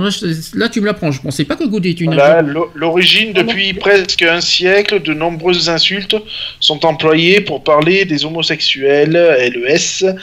là, 0.55 0.67
tu 0.69 0.81
me 0.81 0.85
l'apprends. 0.85 1.11
Je 1.11 1.21
pensais 1.21 1.45
pas 1.45 1.55
que 1.55 1.63
Goudou 1.63 1.87
est 1.87 2.01
une 2.01 2.13
Voilà, 2.13 2.39
injure. 2.39 2.53
l'o- 2.53 2.71
l'origine 2.75 3.31
depuis 3.33 3.73
presque 3.73 4.21
un 4.23 4.41
siècle, 4.41 5.01
de 5.01 5.13
nombreuses 5.13 5.69
insultes 5.69 6.15
sont 6.59 6.85
employées 6.85 7.39
pour 7.41 7.63
parler 7.63 8.03
des 8.03 8.25
homosexuels, 8.25 9.11
LES. 9.13 10.13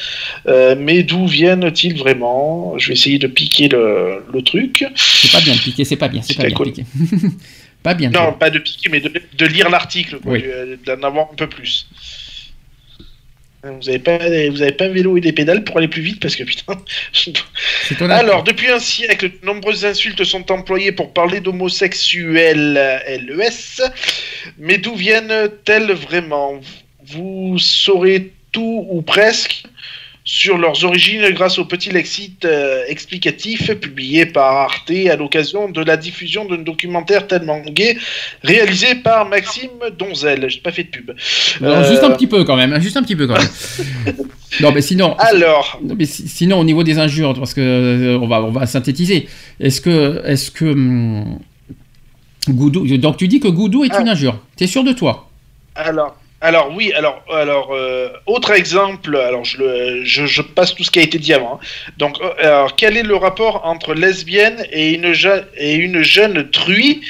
Euh, 0.47 0.75
mais 0.79 1.03
d'où 1.03 1.27
viennent-ils 1.27 1.97
vraiment? 1.97 2.75
Je 2.77 2.89
vais 2.89 2.95
essayer 2.95 3.19
de 3.19 3.27
piquer 3.29 3.69
le, 3.69 4.23
le 4.33 4.43
truc. 4.43 4.85
C'est 4.95 5.33
pas 5.33 5.41
bien 5.41 5.55
de 5.55 5.59
piquer. 5.61 5.85
C'est 5.85 5.97
pas 5.97 6.09
bien. 6.09 6.21
C'est 6.23 6.37
pas 6.37 6.45
bien 6.49 6.57
de 6.59 6.63
piquer. 6.65 6.85
pas 7.83 7.95
bien. 7.95 8.11
Non, 8.11 8.33
pas 8.39 8.51
de 8.51 8.59
piquer, 8.59 8.89
mais 8.91 9.01
de, 9.01 9.11
de 9.39 9.47
lire 9.47 9.71
l'article, 9.71 10.19
Oui. 10.27 10.45
d'en 10.85 11.03
avoir 11.07 11.29
un 11.33 11.35
peu 11.37 11.47
plus. 11.49 11.87
Vous 13.81 13.89
avez 13.89 13.99
pas, 13.99 14.19
vous 14.19 14.63
avez 14.63 14.73
pas 14.73 14.85
un 14.85 14.91
vélo 14.91 15.17
et 15.17 15.21
des 15.21 15.33
pédales 15.33 15.65
pour 15.65 15.79
aller 15.79 15.89
plus 15.89 16.03
vite 16.03 16.21
parce 16.21 16.37
que 16.37 16.45
putain. 16.45 16.79
Alors, 18.11 18.43
depuis 18.43 18.71
un 18.71 18.79
siècle, 18.79 19.31
de 19.31 19.47
nombreuses 19.47 19.85
insultes 19.85 20.25
sont 20.25 20.51
employées 20.53 20.93
pour 20.93 21.13
parler 21.13 21.41
d'homosexuels 21.41 22.75
LES. 23.09 23.83
Mais 24.59 24.79
d'où 24.79 24.95
viennent-elles 24.95 25.93
vraiment? 25.93 26.61
Vous 27.05 27.59
saurez 27.59 28.33
tout 28.53 28.87
ou 28.91 29.03
presque 29.03 29.65
sur 30.29 30.59
leurs 30.59 30.85
origines 30.85 31.23
grâce 31.31 31.57
au 31.57 31.65
petit 31.65 31.89
lexique 31.91 32.45
euh, 32.45 32.83
explicatif 32.89 33.73
publié 33.77 34.27
par 34.27 34.53
Arte 34.57 34.91
à 35.09 35.15
l'occasion 35.15 35.69
de 35.71 35.81
la 35.85 35.97
diffusion 35.97 36.45
d'un 36.45 36.59
documentaire 36.59 37.29
tellement 37.29 37.61
gay 37.61 37.97
réalisé 38.43 38.97
par 38.97 39.29
Maxime 39.29 39.71
Donzel. 39.97 40.51
J'ai 40.51 40.59
pas 40.61 40.73
fait 40.73 40.83
de 40.83 40.89
pub. 40.89 41.13
Alors, 41.63 41.77
Euh, 41.79 41.89
Juste 41.89 42.03
un 42.03 42.11
petit 42.11 42.27
peu 42.27 42.43
quand 42.43 42.57
même. 42.57 42.73
hein, 42.73 42.81
Juste 42.81 42.97
un 42.97 43.05
petit 43.05 43.15
peu 43.15 43.29
quand 43.29 43.39
même. 43.39 44.17
non, 44.61 44.73
mais 44.73 44.83
sinon. 44.83 45.15
Alors. 45.19 45.79
Non, 45.81 45.95
mais 45.97 46.07
si- 46.07 46.27
sinon, 46.27 46.59
au 46.59 46.65
niveau 46.65 46.83
des 46.83 46.99
injures, 46.99 47.33
parce 47.35 47.55
que 47.55 47.61
euh, 47.61 48.19
on 48.21 48.27
va, 48.27 48.43
on 48.43 48.51
va 48.51 48.67
synthétiser. 48.67 49.29
Est-ce 49.61 49.81
que, 49.81 50.23
est-ce 50.27 50.51
que 50.51 50.65
hum, 50.65 51.39
Goudou. 52.49 52.85
Donc, 52.99 53.17
tu 53.17 53.29
dis 53.29 53.39
que 53.41 53.49
Goudou 53.49 53.85
est 53.85 53.97
une 54.01 54.09
injure. 54.09 54.39
T'es 54.57 54.67
sûr 54.67 54.83
de 54.83 54.93
toi? 54.93 55.29
Alors, 55.77 56.17
alors 56.41 56.73
oui, 56.75 56.93
alors, 56.93 57.25
alors 57.33 57.73
euh, 57.73 58.09
autre 58.27 58.53
exemple, 58.53 59.17
alors 59.17 59.45
je, 59.45 59.59
le, 59.59 60.05
je, 60.05 60.27
je 60.27 60.43
passe 60.43 60.75
tout 60.75 60.85
ce 60.85 60.91
qui 60.91 60.99
a 60.99 61.03
été 61.03 61.19
dit 61.19 61.33
avant. 61.33 61.55
hein. 61.55 61.67
Donc, 61.99 62.19
euh, 62.21 62.31
alors, 62.41 62.77
quel 62.77 62.97
est 62.97 63.03
le 63.03 63.17
rapport 63.17 63.65
entre 63.65 63.95
lesbienne 63.95 64.65
et 64.71 64.93
une, 64.95 65.13
je- 65.13 65.43
et 65.57 65.75
une 65.75 66.03
jeune 66.03 66.51
truie? 66.51 67.01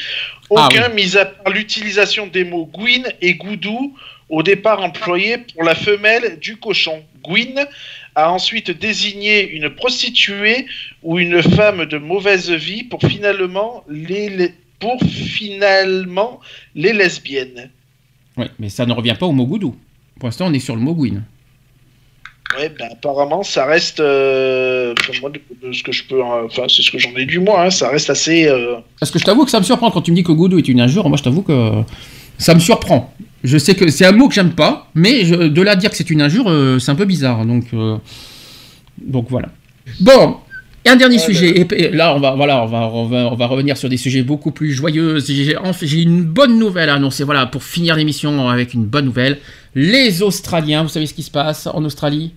Ah 0.55 0.67
Aucun, 0.69 0.89
mis 0.91 1.17
à 1.17 1.25
part 1.25 1.53
l'utilisation 1.53 2.29
des 2.29 2.45
mots 2.45 2.71
Gwyn 2.73 3.03
et 3.21 3.35
Goudou, 3.35 3.97
au 4.29 4.43
départ 4.45 4.81
employés 4.83 5.39
pour 5.39 5.65
la 5.65 5.75
femelle 5.75 6.39
du 6.39 6.57
cochon. 6.57 7.05
Gwyn 7.25 7.67
a 8.15 8.31
ensuite 8.31 8.71
désigné 8.71 9.49
une 9.51 9.71
prostituée 9.71 10.67
ou 11.03 11.19
une 11.19 11.43
femme 11.43 11.85
de 11.87 11.99
mauvaise 11.99 12.51
vie 12.53 12.85
pour 12.85 13.01
finalement 13.03 13.83
les, 13.89 14.29
les- 14.29 14.55
pour 14.79 15.01
finalement 15.03 16.41
les 16.77 16.93
lesbiennes. 16.93 17.71
Oui, 18.37 18.47
mais 18.59 18.69
ça 18.69 18.87
ne 18.87 18.93
revient 18.93 19.15
pas 19.19 19.27
au 19.27 19.33
mot 19.33 19.47
Goudou. 19.47 19.75
Pour 20.19 20.27
l'instant, 20.29 20.47
on 20.49 20.53
est 20.53 20.59
sur 20.59 20.75
le 20.77 20.83
mot 20.83 20.95
Gwyn. 20.95 21.23
Ouais, 22.57 22.73
ben 22.79 22.89
apparemment, 22.93 23.43
ça 23.43 23.67
reste. 23.67 23.99
euh, 24.01 24.95
moi, 25.21 25.31
de, 25.31 25.41
de 25.67 25.73
ce 25.73 25.83
que 25.83 25.93
je 25.93 26.05
peux. 26.05 26.21
euh, 26.21 26.47
Enfin, 26.47 26.63
c'est 26.69 26.83
ce 26.83 26.91
que 26.91 26.99
j'en 26.99 27.11
ai 27.17 27.27
du 27.27 27.39
moi, 27.41 27.65
hein, 27.67 27.71
ça 27.71 27.89
reste 27.91 28.09
assez. 28.09 28.47
euh, 28.47 28.77
Parce 29.01 29.11
que 29.11 29.19
je 29.19 29.25
t'avoue 29.25 29.45
que 29.45 29.51
ça 29.51 29.59
me 29.59 29.65
surprend 29.65 29.91
quand 29.91 30.01
tu 30.03 30.11
me 30.13 30.17
dis 30.17 30.23
que 30.23 30.33
Goudou 30.33 30.59
est 30.59 30.69
une 30.69 30.81
injure. 30.81 31.09
Moi, 31.09 31.19
je 31.19 31.23
t'avoue 31.25 31.43
que 31.43 31.83
ça 32.39 32.55
me 32.55 32.61
surprend. 32.61 33.13
Je 33.43 33.59
sais 33.59 33.75
que 33.75 33.89
c'est 33.91 34.07
un 34.07 34.13
mot 34.13 34.29
que 34.29 34.35
j'aime 34.35 34.53
pas, 34.55 34.89
mais 34.95 35.25
je- 35.25 35.35
de 35.49 35.63
là 35.63 35.73
à 35.73 35.77
dire 35.77 35.91
que 35.91 35.97
c'est 35.97 36.09
une 36.11 36.23
injure, 36.23 36.49
euh, 36.49 36.79
c'est 36.79 36.91
un 36.91 36.95
peu 36.97 37.05
bizarre. 37.05 37.45
Donc, 37.45 37.67
donc 38.99 39.27
voilà. 39.29 39.49
Bon, 40.01 40.37
et 40.87 40.89
un 40.89 40.97
dernier 40.97 41.19
sujet. 41.19 41.49
Et, 41.61 41.67
et 41.85 41.89
là, 41.91 42.15
on 42.15 42.21
va, 42.21 42.33
voilà, 42.35 42.63
on 42.63 42.67
va, 42.67 42.79
on 42.87 43.05
va, 43.07 43.17
on 43.27 43.35
va 43.35 43.47
revenir 43.47 43.77
sur 43.77 43.89
des 43.89 43.97
sujets 43.97 44.23
beaucoup 44.23 44.51
plus 44.53 44.73
joyeux. 44.73 45.19
J'ai 45.21 46.03
une 46.03 46.23
bonne 46.23 46.59
nouvelle 46.59 46.89
à 46.89 46.95
annoncer. 46.95 47.25
Voilà, 47.25 47.47
pour 47.47 47.63
finir 47.63 47.97
l'émission 47.97 48.49
avec 48.49 48.73
une 48.75 48.85
bonne 48.85 49.05
nouvelle. 49.07 49.39
Les 49.75 50.23
Australiens, 50.23 50.83
vous 50.85 50.89
savez 50.89 51.07
ce 51.07 51.15
qui 51.15 51.23
se 51.23 51.31
passe 51.31 51.67
en 51.67 51.85
Australie? 51.85 52.33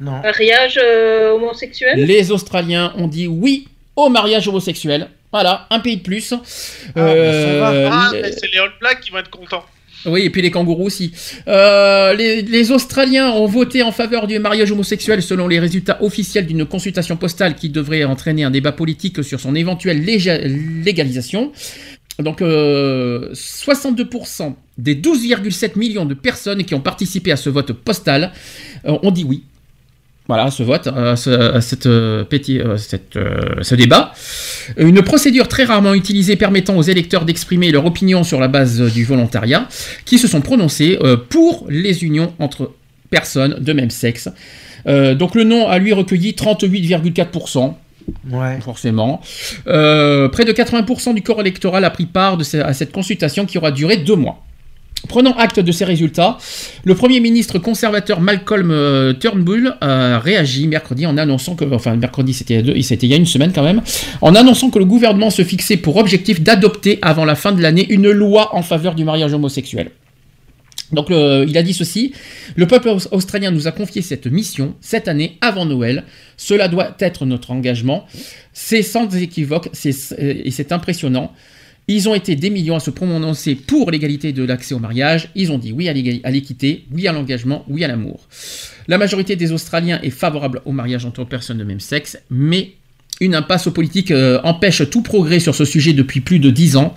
Non. 0.00 0.12
Mariage 0.22 0.78
euh, 0.80 1.32
homosexuel? 1.32 2.04
Les 2.06 2.30
Australiens 2.30 2.92
ont 2.96 3.08
dit 3.08 3.26
oui 3.26 3.66
au 3.96 4.08
mariage 4.08 4.46
homosexuel. 4.46 5.08
Voilà, 5.32 5.66
un 5.70 5.80
pays 5.80 5.96
de 5.96 6.02
plus. 6.02 6.32
Euh, 6.96 7.88
Ah, 7.92 8.10
les- 8.12 8.22
mais 8.22 8.32
c'est 8.32 8.46
les 8.52 8.58
All 8.58 8.70
Blacks 8.80 9.00
qui 9.00 9.10
vont 9.10 9.18
être 9.18 9.28
contents. 9.30 9.64
Oui, 10.06 10.22
et 10.22 10.30
puis 10.30 10.42
les 10.42 10.50
kangourous 10.50 10.86
aussi. 10.86 11.12
Euh, 11.48 12.14
les, 12.14 12.70
Australiens 12.70 13.30
ont 13.30 13.46
voté 13.46 13.82
en 13.82 13.92
faveur 13.92 14.26
du 14.26 14.38
mariage 14.38 14.70
homosexuel 14.72 15.22
selon 15.22 15.48
les 15.48 15.58
résultats 15.58 16.02
officiels 16.02 16.46
d'une 16.46 16.64
consultation 16.64 17.16
postale 17.16 17.54
qui 17.54 17.68
devrait 17.68 18.04
entraîner 18.04 18.44
un 18.44 18.50
débat 18.50 18.72
politique 18.72 19.24
sur 19.24 19.40
son 19.40 19.54
éventuelle 19.54 20.04
léga- 20.04 20.40
légalisation. 20.84 21.52
Donc, 22.20 22.42
euh, 22.42 23.32
62% 23.32 24.54
des 24.76 24.94
12,7 24.96 25.76
millions 25.78 26.04
de 26.04 26.14
personnes 26.14 26.64
qui 26.64 26.74
ont 26.74 26.80
participé 26.80 27.30
à 27.32 27.36
ce 27.36 27.48
vote 27.48 27.72
postal 27.72 28.32
euh, 28.86 28.98
ont 29.02 29.10
dit 29.10 29.24
oui. 29.24 29.44
Voilà, 30.28 30.50
ce 30.50 30.62
vote, 30.62 30.88
ce, 31.16 31.58
cette, 31.62 31.86
euh, 31.86 32.22
péti- 32.22 32.60
euh, 32.60 32.76
cette, 32.76 33.16
euh, 33.16 33.40
ce 33.62 33.74
débat. 33.74 34.12
Une 34.76 35.00
procédure 35.02 35.48
très 35.48 35.64
rarement 35.64 35.94
utilisée 35.94 36.36
permettant 36.36 36.76
aux 36.76 36.82
électeurs 36.82 37.24
d'exprimer 37.24 37.70
leur 37.70 37.86
opinion 37.86 38.24
sur 38.24 38.38
la 38.38 38.48
base 38.48 38.78
du 38.92 39.04
volontariat, 39.04 39.66
qui 40.04 40.18
se 40.18 40.28
sont 40.28 40.42
prononcés 40.42 40.98
pour 41.30 41.66
les 41.70 42.04
unions 42.04 42.34
entre 42.38 42.72
personnes 43.08 43.56
de 43.58 43.72
même 43.72 43.88
sexe. 43.88 44.28
Donc 44.86 45.34
le 45.34 45.44
non 45.44 45.66
a 45.66 45.78
lui 45.78 45.94
recueilli 45.94 46.34
38,4%. 46.34 47.74
Ouais. 48.30 48.58
Forcément. 48.60 49.20
Près 49.64 50.44
de 50.44 50.52
80% 50.52 51.14
du 51.14 51.22
corps 51.22 51.40
électoral 51.40 51.84
a 51.86 51.90
pris 51.90 52.04
part 52.06 52.36
de 52.36 52.44
ce- 52.44 52.58
à 52.58 52.74
cette 52.74 52.92
consultation 52.92 53.46
qui 53.46 53.56
aura 53.56 53.70
duré 53.70 53.96
deux 53.96 54.16
mois. 54.16 54.44
Prenant 55.06 55.32
acte 55.36 55.60
de 55.60 55.72
ces 55.72 55.84
résultats, 55.84 56.38
le 56.84 56.94
Premier 56.94 57.20
ministre 57.20 57.58
conservateur 57.58 58.20
Malcolm 58.20 58.70
euh, 58.70 59.12
Turnbull 59.14 59.74
a 59.80 60.18
réagi 60.18 60.66
mercredi 60.66 61.06
en 61.06 61.16
annonçant 61.16 61.54
que, 61.54 61.64
enfin 61.72 61.94
mercredi 61.96 62.34
c'était 62.34 62.58
il 62.60 63.06
y 63.08 63.14
a 63.14 63.16
une 63.16 63.24
semaine 63.24 63.52
quand 63.54 63.62
même, 63.62 63.80
en 64.20 64.34
annonçant 64.34 64.70
que 64.70 64.78
le 64.78 64.84
gouvernement 64.84 65.30
se 65.30 65.42
fixait 65.44 65.76
pour 65.78 65.96
objectif 65.96 66.42
d'adopter 66.42 66.98
avant 67.00 67.24
la 67.24 67.36
fin 67.36 67.52
de 67.52 67.62
l'année 67.62 67.86
une 67.90 68.10
loi 68.10 68.54
en 68.54 68.62
faveur 68.62 68.94
du 68.94 69.04
mariage 69.04 69.32
homosexuel. 69.32 69.92
Donc 70.92 71.06
il 71.10 71.56
a 71.56 71.62
dit 71.62 71.74
ceci, 71.74 72.12
le 72.56 72.66
peuple 72.66 72.88
aus- 72.88 73.08
australien 73.12 73.50
nous 73.50 73.66
a 73.66 73.72
confié 73.72 74.02
cette 74.02 74.26
mission 74.26 74.74
cette 74.80 75.06
année 75.06 75.38
avant 75.40 75.64
Noël, 75.64 76.04
cela 76.36 76.66
doit 76.68 76.96
être 77.00 77.24
notre 77.24 77.50
engagement, 77.50 78.04
c'est 78.52 78.82
sans 78.82 79.08
équivoque 79.16 79.68
c'est, 79.72 79.94
et 80.18 80.50
c'est 80.50 80.72
impressionnant. 80.72 81.32
Ils 81.90 82.06
ont 82.06 82.14
été 82.14 82.36
des 82.36 82.50
millions 82.50 82.76
à 82.76 82.80
se 82.80 82.90
prononcer 82.90 83.54
pour 83.54 83.90
l'égalité 83.90 84.34
de 84.34 84.44
l'accès 84.44 84.74
au 84.74 84.78
mariage, 84.78 85.30
ils 85.34 85.50
ont 85.50 85.56
dit 85.56 85.72
oui 85.72 85.88
à 85.88 86.30
l'équité, 86.30 86.84
oui 86.92 87.08
à 87.08 87.12
l'engagement, 87.12 87.64
oui 87.66 87.82
à 87.82 87.88
l'amour. 87.88 88.28
La 88.88 88.98
majorité 88.98 89.36
des 89.36 89.52
Australiens 89.52 89.98
est 90.02 90.10
favorable 90.10 90.60
au 90.66 90.72
mariage 90.72 91.06
entre 91.06 91.24
personnes 91.24 91.56
de 91.56 91.64
même 91.64 91.80
sexe, 91.80 92.18
mais 92.28 92.72
Une 93.20 93.34
impasse 93.34 93.68
politique 93.68 94.12
euh, 94.12 94.38
empêche 94.44 94.88
tout 94.90 95.02
progrès 95.02 95.40
sur 95.40 95.52
ce 95.52 95.64
sujet 95.64 95.92
depuis 95.92 96.20
plus 96.20 96.38
de 96.38 96.50
dix 96.50 96.76
ans. 96.76 96.94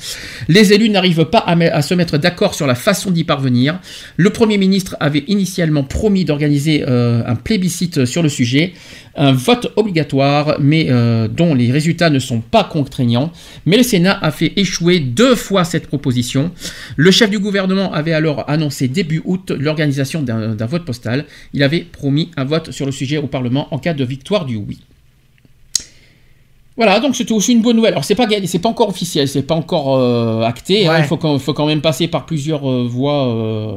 Les 0.48 0.72
élus 0.72 0.90
n'arrivent 0.90 1.25
pas 1.25 1.40
à, 1.40 1.82
se 1.82 1.95
mettre 1.95 2.19
d'accord 2.19 2.53
sur 2.53 2.67
la 2.67 2.75
façon 2.75 3.09
d'y 3.09 3.24
parvenir. 3.24 3.80
Le 4.17 4.30
Premier 4.30 4.59
ministre 4.59 4.95
avait 5.00 5.24
initialement 5.27 5.83
promis 5.83 6.24
d'organiser 6.24 6.85
euh, 6.88 7.24
un 7.25 7.35
plébiscite 7.35 8.06
sur 8.06 8.22
le 8.22 8.30
sujet, 8.30 8.74
un 9.16 9.32
vote 9.32 9.74
obligatoire, 9.77 10.58
mais 10.59 10.88
euh, 10.90 11.27
dont 11.27 11.56
les 11.56 11.72
résultats 11.72 12.11
ne 12.11 12.19
sont 12.19 12.41
pas 12.41 12.66
contraignants. 12.66 13.32
Mais 13.66 13.77
le 13.77 13.83
Sénat 13.83 14.19
a 14.22 14.30
fait 14.30 14.53
échouer 14.58 15.00
deux 15.00 15.33
fois 15.33 15.64
cette 15.64 15.88
proposition. 15.88 16.51
Le 16.98 17.09
chef 17.09 17.32
du 17.32 17.40
gouvernement 17.40 17.93
avait 17.93 18.14
alors 18.14 18.48
annoncé 18.48 18.88
début 18.88 19.24
août 19.25 19.51
l'organisation 19.58 20.22
d'un 20.22 20.66
vote 20.67 20.85
postal. 20.85 21.25
Il 21.56 21.64
avait 21.64 21.80
promis 21.80 22.30
un 22.38 22.43
vote 22.43 22.69
sur 22.69 22.85
le 22.85 22.91
sujet 22.91 23.17
au 23.17 23.27
Parlement 23.27 23.74
en 23.74 23.80
cas 23.80 23.95
de 23.95 24.03
victoire 24.03 24.45
du 24.45 24.56
oui. 24.56 24.82
Voilà, 26.84 27.00
donc 27.00 27.16
c'était 27.16 27.32
aussi 27.34 27.51
une 27.53 27.61
bonne 27.61 27.76
nouvelle. 27.76 27.92
Alors 27.93 28.03
c'est 28.03 28.16
pas 28.16 28.26
gagné, 28.26 28.48
c'est 28.48 28.58
pas 28.58 28.69
encore 28.69 28.90
officiel, 28.90 29.27
c'est 29.27 29.43
pas 29.43 29.53
encore 29.53 29.98
euh, 30.00 30.42
acté. 30.42 30.88
hein. 30.88 30.98
Il 30.98 31.03
faut 31.03 31.18
quand, 31.18 31.38
faut 31.38 31.53
quand 31.53 31.68
même 31.68 31.80
passer 31.82 32.08
par 32.08 32.26
plusieurs 32.26 32.68
euh, 32.68 32.88
voies. 32.90 33.27
euh, 33.27 33.76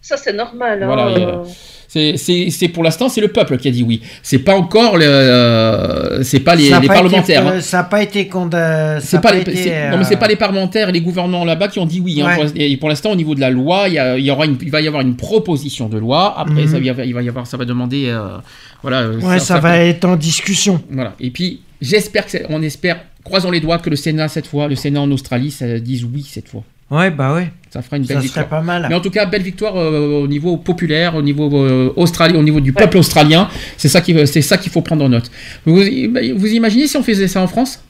Ça, 0.00 0.16
c'est 0.16 0.32
normal. 0.32 0.82
hein, 0.82 0.86
voilà, 0.86 1.10
et, 1.16 1.22
euh, 1.22 1.44
c'est- 1.88 2.68
pour 2.68 2.84
l'instant 2.84 3.08
c'est 3.08 3.20
le 3.22 3.28
peuple 3.28 3.56
qui 3.56 3.66
a 3.68 3.70
dit 3.70 3.82
oui. 3.82 4.02
C'est 4.22 4.38
pas 4.40 4.54
encore 4.54 4.96
le, 4.98 5.06
euh, 5.06 6.22
c'est 6.22 6.40
pas 6.40 6.54
les, 6.54 6.70
pas 6.70 6.78
été- 6.78 6.86
parlementaires. 6.88 7.46
hein. 7.46 7.52
euh, 7.56 7.60
ça 7.60 7.78
n'a 7.78 7.84
pas 7.84 8.02
été 8.02 8.28
condamné. 8.28 9.00
C'est 9.00 9.20
pas, 9.20 9.32
les, 9.32 9.44
c'est- 9.56 9.90
non 9.90 9.98
mais 9.98 10.04
c'est 10.04 10.16
pas 10.16 10.28
les 10.28 10.36
parlementaires 10.36 10.88
et 10.88 10.92
les 10.92 11.00
gouvernants 11.00 11.44
là-bas 11.44 11.68
qui 11.68 11.78
ont 11.78 11.86
dit 11.86 12.00
oui. 12.00 12.20
hein. 12.22 12.34
Pour, 12.34 12.44
et 12.54 12.76
pour 12.76 12.88
l'instant, 12.88 13.10
au 13.12 13.16
niveau 13.16 13.34
de 13.34 13.40
la 13.40 13.50
loi, 13.50 13.84
il, 13.88 13.94
y 13.94 13.98
a- 13.98 14.18
il 14.18 14.24
y 14.24 14.30
aura 14.30 14.44
une- 14.46 14.58
il 14.60 14.70
va 14.70 14.80
y 14.80 14.86
avoir 14.86 15.02
une 15.02 15.16
proposition 15.16 15.88
de 15.88 15.98
loi. 15.98 16.34
Après, 16.38 16.62
Mhm. 16.62 16.68
ça, 16.68 16.78
il 16.78 17.14
va 17.14 17.22
y 17.22 17.28
avoir, 17.28 17.46
ça 17.46 17.56
va 17.56 17.64
demander, 17.64 18.06
euh, 18.08 18.36
voilà. 18.82 19.00
euh, 19.02 19.20
Ouais, 19.20 19.38
ça 19.38 19.58
va 19.58 19.78
être 19.78 20.04
en 20.04 20.16
discussion. 20.16 20.82
Voilà. 20.90 21.14
Et 21.20 21.30
puis, 21.30 21.60
j'espère 21.80 22.26
que, 22.26 22.38
on 22.50 22.62
espère, 22.62 23.00
croisons 23.24 23.50
les 23.50 23.60
doigts 23.60 23.78
que 23.78 23.90
le 23.90 23.96
Sénat 23.96 24.28
cette 24.28 24.46
fois, 24.46 24.68
le 24.68 24.74
Sénat 24.76 25.00
en 25.00 25.10
Australie, 25.10 25.50
ça 25.50 25.78
dise 25.78 26.04
oui 26.04 26.24
cette 26.28 26.48
fois. 26.48 26.62
Ouais, 26.90 27.10
bah 27.10 27.34
ouais. 27.34 27.50
Ça 27.70 27.82
fera 27.82 27.96
une 27.98 28.04
belle 28.04 28.16
Ça 28.16 28.22
victoire. 28.22 28.46
serait 28.46 28.56
pas 28.58 28.62
mal. 28.62 28.86
Mais 28.88 28.94
en 28.94 29.00
tout 29.00 29.10
cas, 29.10 29.26
belle 29.26 29.42
victoire 29.42 29.76
euh, 29.76 30.22
au 30.22 30.26
niveau 30.26 30.56
populaire, 30.56 31.14
au 31.16 31.22
niveau 31.22 31.50
euh, 31.64 31.92
australien, 31.96 32.38
au 32.38 32.42
niveau 32.42 32.60
du 32.60 32.72
peuple 32.72 32.96
australien. 32.96 33.48
C'est 33.76 33.88
ça 33.88 34.00
qui, 34.00 34.14
c'est 34.26 34.40
ça 34.42 34.56
qu'il 34.56 34.72
faut 34.72 34.80
prendre 34.82 35.04
en 35.04 35.08
note. 35.10 35.30
Vous, 35.66 35.76
vous 35.76 36.46
imaginez 36.46 36.86
si 36.86 36.96
on 36.96 37.02
faisait 37.02 37.28
ça 37.28 37.42
en 37.42 37.46
France? 37.46 37.84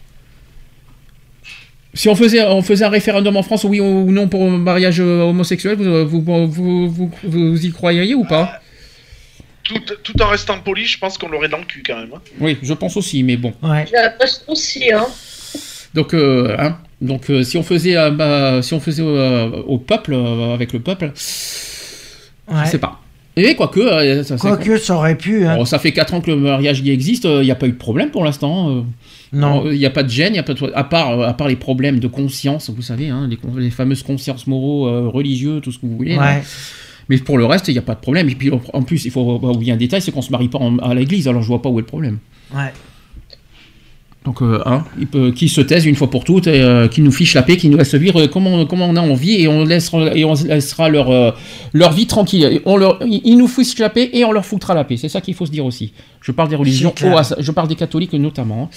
Si 1.94 2.08
on 2.08 2.14
faisait, 2.14 2.42
on 2.44 2.62
faisait 2.62 2.84
un 2.84 2.90
référendum 2.90 3.36
en 3.36 3.42
France, 3.42 3.64
oui 3.64 3.80
ou 3.80 4.10
non 4.12 4.28
pour 4.28 4.44
le 4.44 4.58
mariage 4.58 5.00
euh, 5.00 5.22
homosexuel, 5.22 5.76
vous, 5.76 6.06
vous, 6.06 6.46
vous, 6.48 6.88
vous- 6.90 7.10
vous 7.24 7.66
y 7.66 7.70
croyeriez 7.72 8.14
ou 8.14 8.24
pas? 8.24 8.60
Tout, 9.64 9.80
tout 10.02 10.22
en 10.22 10.28
restant 10.28 10.58
poli, 10.60 10.86
je 10.86 10.98
pense 10.98 11.18
qu'on 11.18 11.28
l'aurait 11.28 11.48
dans 11.48 11.58
le 11.58 11.64
cul 11.64 11.82
quand 11.86 11.96
même. 11.96 12.10
hein. 12.14 12.20
Oui, 12.40 12.56
je 12.62 12.72
pense 12.74 12.96
aussi, 12.96 13.22
mais 13.22 13.36
bon. 13.36 13.52
J'ai 13.62 13.96
l'impression 13.96 14.42
aussi. 14.48 14.92
Hein. 14.92 15.06
Donc, 15.94 16.14
euh, 16.14 16.54
hein, 16.58 16.78
donc 17.00 17.30
euh, 17.30 17.42
si 17.42 17.56
on 17.56 17.62
faisait, 17.62 17.96
euh, 17.96 18.10
bah, 18.10 18.60
si 18.62 18.74
on 18.74 18.80
faisait 18.80 19.02
euh, 19.04 19.50
au 19.66 19.78
peuple, 19.78 20.14
avec 20.14 20.72
le 20.72 20.80
peuple, 20.80 21.12
Ouais. 22.50 22.54
je 22.64 22.70
sais 22.70 22.78
pas. 22.78 23.00
Et 23.36 23.54
quoique, 23.54 23.80
ça, 24.24 24.36
ça- 24.36 24.36
Quoique, 24.36 24.78
ça 24.78 24.96
aurait 24.96 25.16
pu. 25.16 25.46
hein. 25.46 25.56
Bon, 25.58 25.64
ça 25.64 25.78
fait 25.78 25.92
4 25.92 26.14
ans 26.14 26.20
que 26.20 26.30
le 26.30 26.36
mariage 26.36 26.80
y 26.80 26.90
existe, 26.90 27.24
il 27.24 27.42
n'y 27.42 27.50
a 27.52 27.54
pas 27.54 27.66
eu 27.68 27.72
de 27.72 27.76
problème 27.76 28.10
pour 28.10 28.24
l'instant. 28.24 28.84
Non. 29.32 29.70
Il 29.70 29.78
n'y 29.78 29.86
a 29.86 29.90
pas 29.90 30.02
de 30.02 30.08
gêne, 30.08 30.34
y 30.34 30.38
a 30.38 30.42
pas 30.42 30.54
de- 30.54 30.72
à, 30.74 30.82
part, 30.82 31.20
à 31.20 31.34
part 31.34 31.46
les 31.46 31.54
problèmes 31.56 32.00
de 32.00 32.08
conscience, 32.08 32.70
vous 32.70 32.82
savez, 32.82 33.10
hein, 33.10 33.28
les, 33.56 33.70
fameuses 33.70 34.02
consciences 34.02 34.46
moraux, 34.48 35.10
religieux, 35.10 35.60
tout 35.60 35.70
ce 35.70 35.78
que 35.78 35.86
vous 35.86 35.96
voulez. 35.96 36.16
Ouais. 36.18 36.42
Mais 37.10 37.18
pour 37.18 37.38
le 37.38 37.44
reste, 37.44 37.68
il 37.68 37.72
n'y 37.72 37.78
a 37.78 37.82
pas 37.82 37.94
de 37.94 38.00
problème. 38.00 38.28
Et 38.28 38.34
puis 38.34 38.50
en- 38.72 38.82
plus, 38.82 39.04
il 39.04 39.10
faut 39.12 39.38
pas 39.38 39.48
oublier 39.48 39.72
un 39.72 39.76
détail, 39.76 40.02
c'est 40.02 40.10
qu'on 40.10 40.20
se 40.22 40.32
marie 40.32 40.48
pas 40.48 40.58
en- 40.58 40.78
à 40.78 40.94
l'église, 40.94 41.28
alors 41.28 41.42
je 41.42 41.48
vois 41.48 41.62
pas 41.62 41.68
où 41.68 41.78
est 41.78 41.82
le 41.82 41.86
problème. 41.86 42.18
Ouais. 42.54 42.72
Donc, 44.24 44.42
euh, 44.42 44.60
hein, 44.66 44.84
il 44.98 45.06
peut, 45.06 45.30
qui 45.30 45.48
se 45.48 45.60
taise 45.60 45.86
une 45.86 45.94
fois 45.94 46.10
pour 46.10 46.24
toutes, 46.24 46.48
et, 46.48 46.60
euh, 46.60 46.88
qui 46.88 47.00
nous 47.00 47.12
fiche 47.12 47.34
la 47.34 47.42
paix, 47.42 47.56
qui 47.56 47.68
nous 47.68 47.78
laisse 47.78 47.94
vivre 47.94 48.26
comme 48.26 48.46
on, 48.46 48.66
comme 48.66 48.82
on 48.82 48.96
a 48.96 49.00
envie, 49.00 49.40
et 49.40 49.48
on 49.48 49.64
laissera, 49.64 50.14
et 50.14 50.24
on 50.24 50.34
laissera 50.34 50.88
leur, 50.88 51.10
euh, 51.10 51.30
leur 51.72 51.92
vie 51.92 52.06
tranquille. 52.06 52.60
On 52.66 52.76
leur, 52.76 52.98
ils 53.06 53.36
nous 53.36 53.48
fichent 53.48 53.78
la 53.78 53.88
paix 53.88 54.10
et 54.12 54.24
on 54.24 54.32
leur 54.32 54.44
foutra 54.44 54.74
la 54.74 54.84
paix. 54.84 54.96
C'est 54.96 55.08
ça 55.08 55.20
qu'il 55.20 55.34
faut 55.34 55.46
se 55.46 55.50
dire 55.50 55.64
aussi. 55.64 55.92
Je 56.20 56.32
parle 56.32 56.48
des 56.48 56.56
religions, 56.56 56.92
au 57.02 57.16
hasard. 57.16 57.38
je 57.40 57.50
parle 57.52 57.68
des 57.68 57.76
catholiques 57.76 58.12
notamment, 58.14 58.64
hein, 58.64 58.76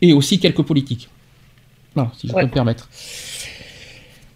et 0.00 0.12
aussi 0.12 0.40
quelques 0.40 0.62
politiques. 0.62 1.08
Voilà, 1.94 2.10
si 2.18 2.26
je 2.26 2.32
peux 2.32 2.42
me 2.42 2.48
permettre. 2.48 2.88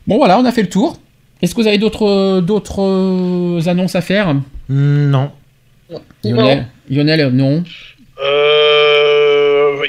Bon, 0.07 0.19
voilà, 0.19 0.39
on 0.39 0.45
a 0.45 0.53
fait 0.53 0.63
le 0.63 0.69
tour. 0.69 0.99
Est-ce 1.41 1.55
que 1.55 1.61
vous 1.61 1.67
avez 1.67 1.79
d'autres 1.79 2.41
d'autres 2.41 2.83
euh, 2.83 3.69
annonces 3.69 3.97
à 3.97 4.01
faire? 4.01 4.35
Non. 4.69 5.31
Lionel, 6.23 6.69
Lionel, 6.89 7.29
non. 7.29 7.65
Euh, 8.25 8.72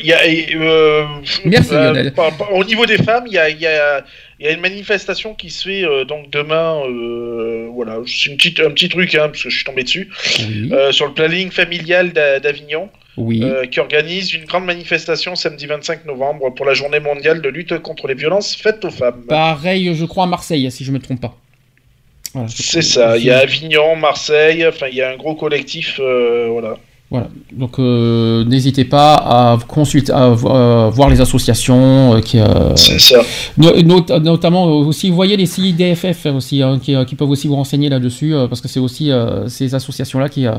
y 0.01 0.13
a, 0.13 0.19
euh, 0.59 1.05
Merci, 1.45 1.73
euh, 1.73 1.91
Lionel. 1.93 2.13
par- 2.13 2.35
par- 2.37 2.53
au 2.53 2.63
niveau 2.63 2.85
des 2.85 2.97
femmes, 2.97 3.25
il 3.27 3.33
y 3.33 3.37
a, 3.37 3.49
il 3.49 3.59
y 3.59 3.67
a- 3.67 4.03
il 4.39 4.45
y 4.45 4.49
a 4.49 4.51
une 4.51 4.61
manifestation 4.61 5.33
qui 5.35 5.49
se 5.49 5.63
fait 5.69 5.83
euh, 5.85 6.03
donc 6.05 6.29
demain. 6.29 6.81
euh, 6.87 7.67
voilà, 7.71 7.97
c'est 8.05 8.29
une 8.29 8.37
petite, 8.37 8.59
un 8.59 8.71
petit 8.71 8.89
truc 8.89 9.13
hein, 9.15 9.29
parce 9.29 9.43
que 9.43 9.49
je 9.49 9.55
suis 9.55 9.65
tombé 9.65 9.83
dessus 9.83 10.09
euh, 10.71 10.91
sur 10.91 11.05
le 11.07 11.13
planning 11.13 11.49
familial 11.51 12.11
d'A- 12.13 12.39
d'Avignon. 12.39 12.89
Oui. 13.15 13.43
qui 13.69 13.79
organise 13.79 14.33
une 14.33 14.45
grande 14.45 14.65
manifestation 14.65 15.35
samedi 15.35 15.67
25 15.67 16.03
novembre 16.05 16.49
pour 16.55 16.65
la 16.65 16.73
journée 16.73 16.99
mondiale 16.99 17.43
de 17.43 17.49
lutte 17.49 17.77
contre 17.77 18.07
les 18.07 18.15
violences 18.15 18.55
faites 18.55 18.83
aux 18.85 18.89
femmes. 18.89 19.21
Pareil, 19.29 19.93
je 19.93 20.05
crois, 20.05 20.23
à 20.23 20.25
Marseille, 20.27 20.71
si 20.71 20.83
je 20.83 20.91
me 20.91 20.97
trompe 20.97 21.21
pas. 21.21 21.37
Voilà, 22.33 22.47
C'est 22.49 22.81
ça, 22.81 23.15
il 23.15 23.25
y 23.25 23.29
a 23.29 23.37
Avignon, 23.37 23.95
Marseille, 23.95 24.65
enfin 24.65 24.87
il 24.89 24.95
y 24.95 25.03
a 25.03 25.11
un 25.11 25.15
gros 25.17 25.35
collectif, 25.35 25.99
voilà. 25.99 26.77
Voilà, 27.13 27.27
donc 27.51 27.77
euh, 27.77 28.43
n'hésitez 28.43 28.85
pas 28.85 29.13
à 29.13 29.59
consulter, 29.67 30.11
à 30.11 30.29
euh, 30.29 30.89
voir 30.91 31.11
les 31.11 31.21
associations 31.21 32.15
euh, 32.15 32.21
qui. 32.21 32.39
C'est 32.75 32.97
ça. 32.97 33.19
notamment 33.55 34.65
euh, 34.65 34.85
aussi, 34.87 35.11
vous 35.11 35.15
voyez 35.15 35.37
les 35.37 35.45
CIDFF 35.45 36.25
aussi, 36.35 36.63
hein, 36.63 36.79
qui, 36.81 36.95
euh, 36.95 37.05
qui 37.05 37.13
peuvent 37.13 37.29
aussi 37.29 37.47
vous 37.47 37.55
renseigner 37.55 37.87
là-dessus, 37.87 38.33
euh, 38.33 38.47
parce 38.47 38.61
que 38.61 38.67
c'est 38.67 38.79
aussi 38.79 39.11
euh, 39.11 39.47
ces 39.47 39.75
associations-là 39.75 40.27
qui, 40.27 40.47
euh, 40.47 40.53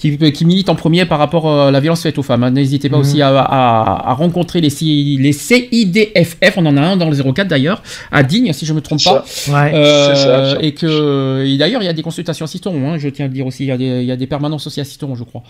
qui, 0.00 0.16
qui 0.32 0.44
militent 0.44 0.68
en 0.70 0.74
premier 0.74 1.04
par 1.04 1.18
rapport 1.18 1.46
euh, 1.48 1.68
à 1.68 1.70
la 1.70 1.78
violence 1.80 2.02
faite 2.02 2.16
aux 2.18 2.22
femmes. 2.22 2.42
hein. 2.42 2.50
N'hésitez 2.50 2.88
pas 2.88 2.96
Mhm. 2.96 3.02
aussi 3.02 3.22
à, 3.22 3.28
à- 3.38 4.10
à 4.10 4.14
rencontrer 4.14 4.60
les, 4.60 4.70
CI 4.70 5.18
les 5.20 5.32
CIDFF, 5.32 6.54
on 6.56 6.66
en 6.66 6.76
a 6.76 6.80
un 6.80 6.96
dans 6.96 7.08
le 7.10 7.16
04 7.32 7.46
d'ailleurs, 7.48 7.82
à 8.10 8.22
Digne, 8.22 8.52
si 8.52 8.64
je 8.66 8.72
me 8.72 8.80
trompe 8.80 9.02
pas. 9.04 9.24
Ouais. 9.48 9.72
Euh, 9.74 10.54
ça, 10.54 10.58
et 10.62 10.72
que 10.74 11.44
et 11.46 11.56
d'ailleurs, 11.58 11.82
il 11.82 11.86
y 11.86 11.88
a 11.88 11.92
des 11.92 12.02
consultations 12.02 12.44
à 12.44 12.48
Cisteron, 12.48 12.92
hein, 12.92 12.98
je 12.98 13.08
tiens 13.10 13.26
à 13.26 13.28
le 13.28 13.34
dire 13.34 13.46
aussi, 13.46 13.64
il 13.64 13.68
y 13.68 13.72
a 13.72 13.76
des, 13.76 14.00
il 14.00 14.06
y 14.06 14.12
a 14.12 14.16
des 14.16 14.26
permanences 14.26 14.66
aussi 14.66 14.80
à 14.80 14.84
Cisteron, 14.84 15.14
je 15.14 15.24
crois. 15.24 15.42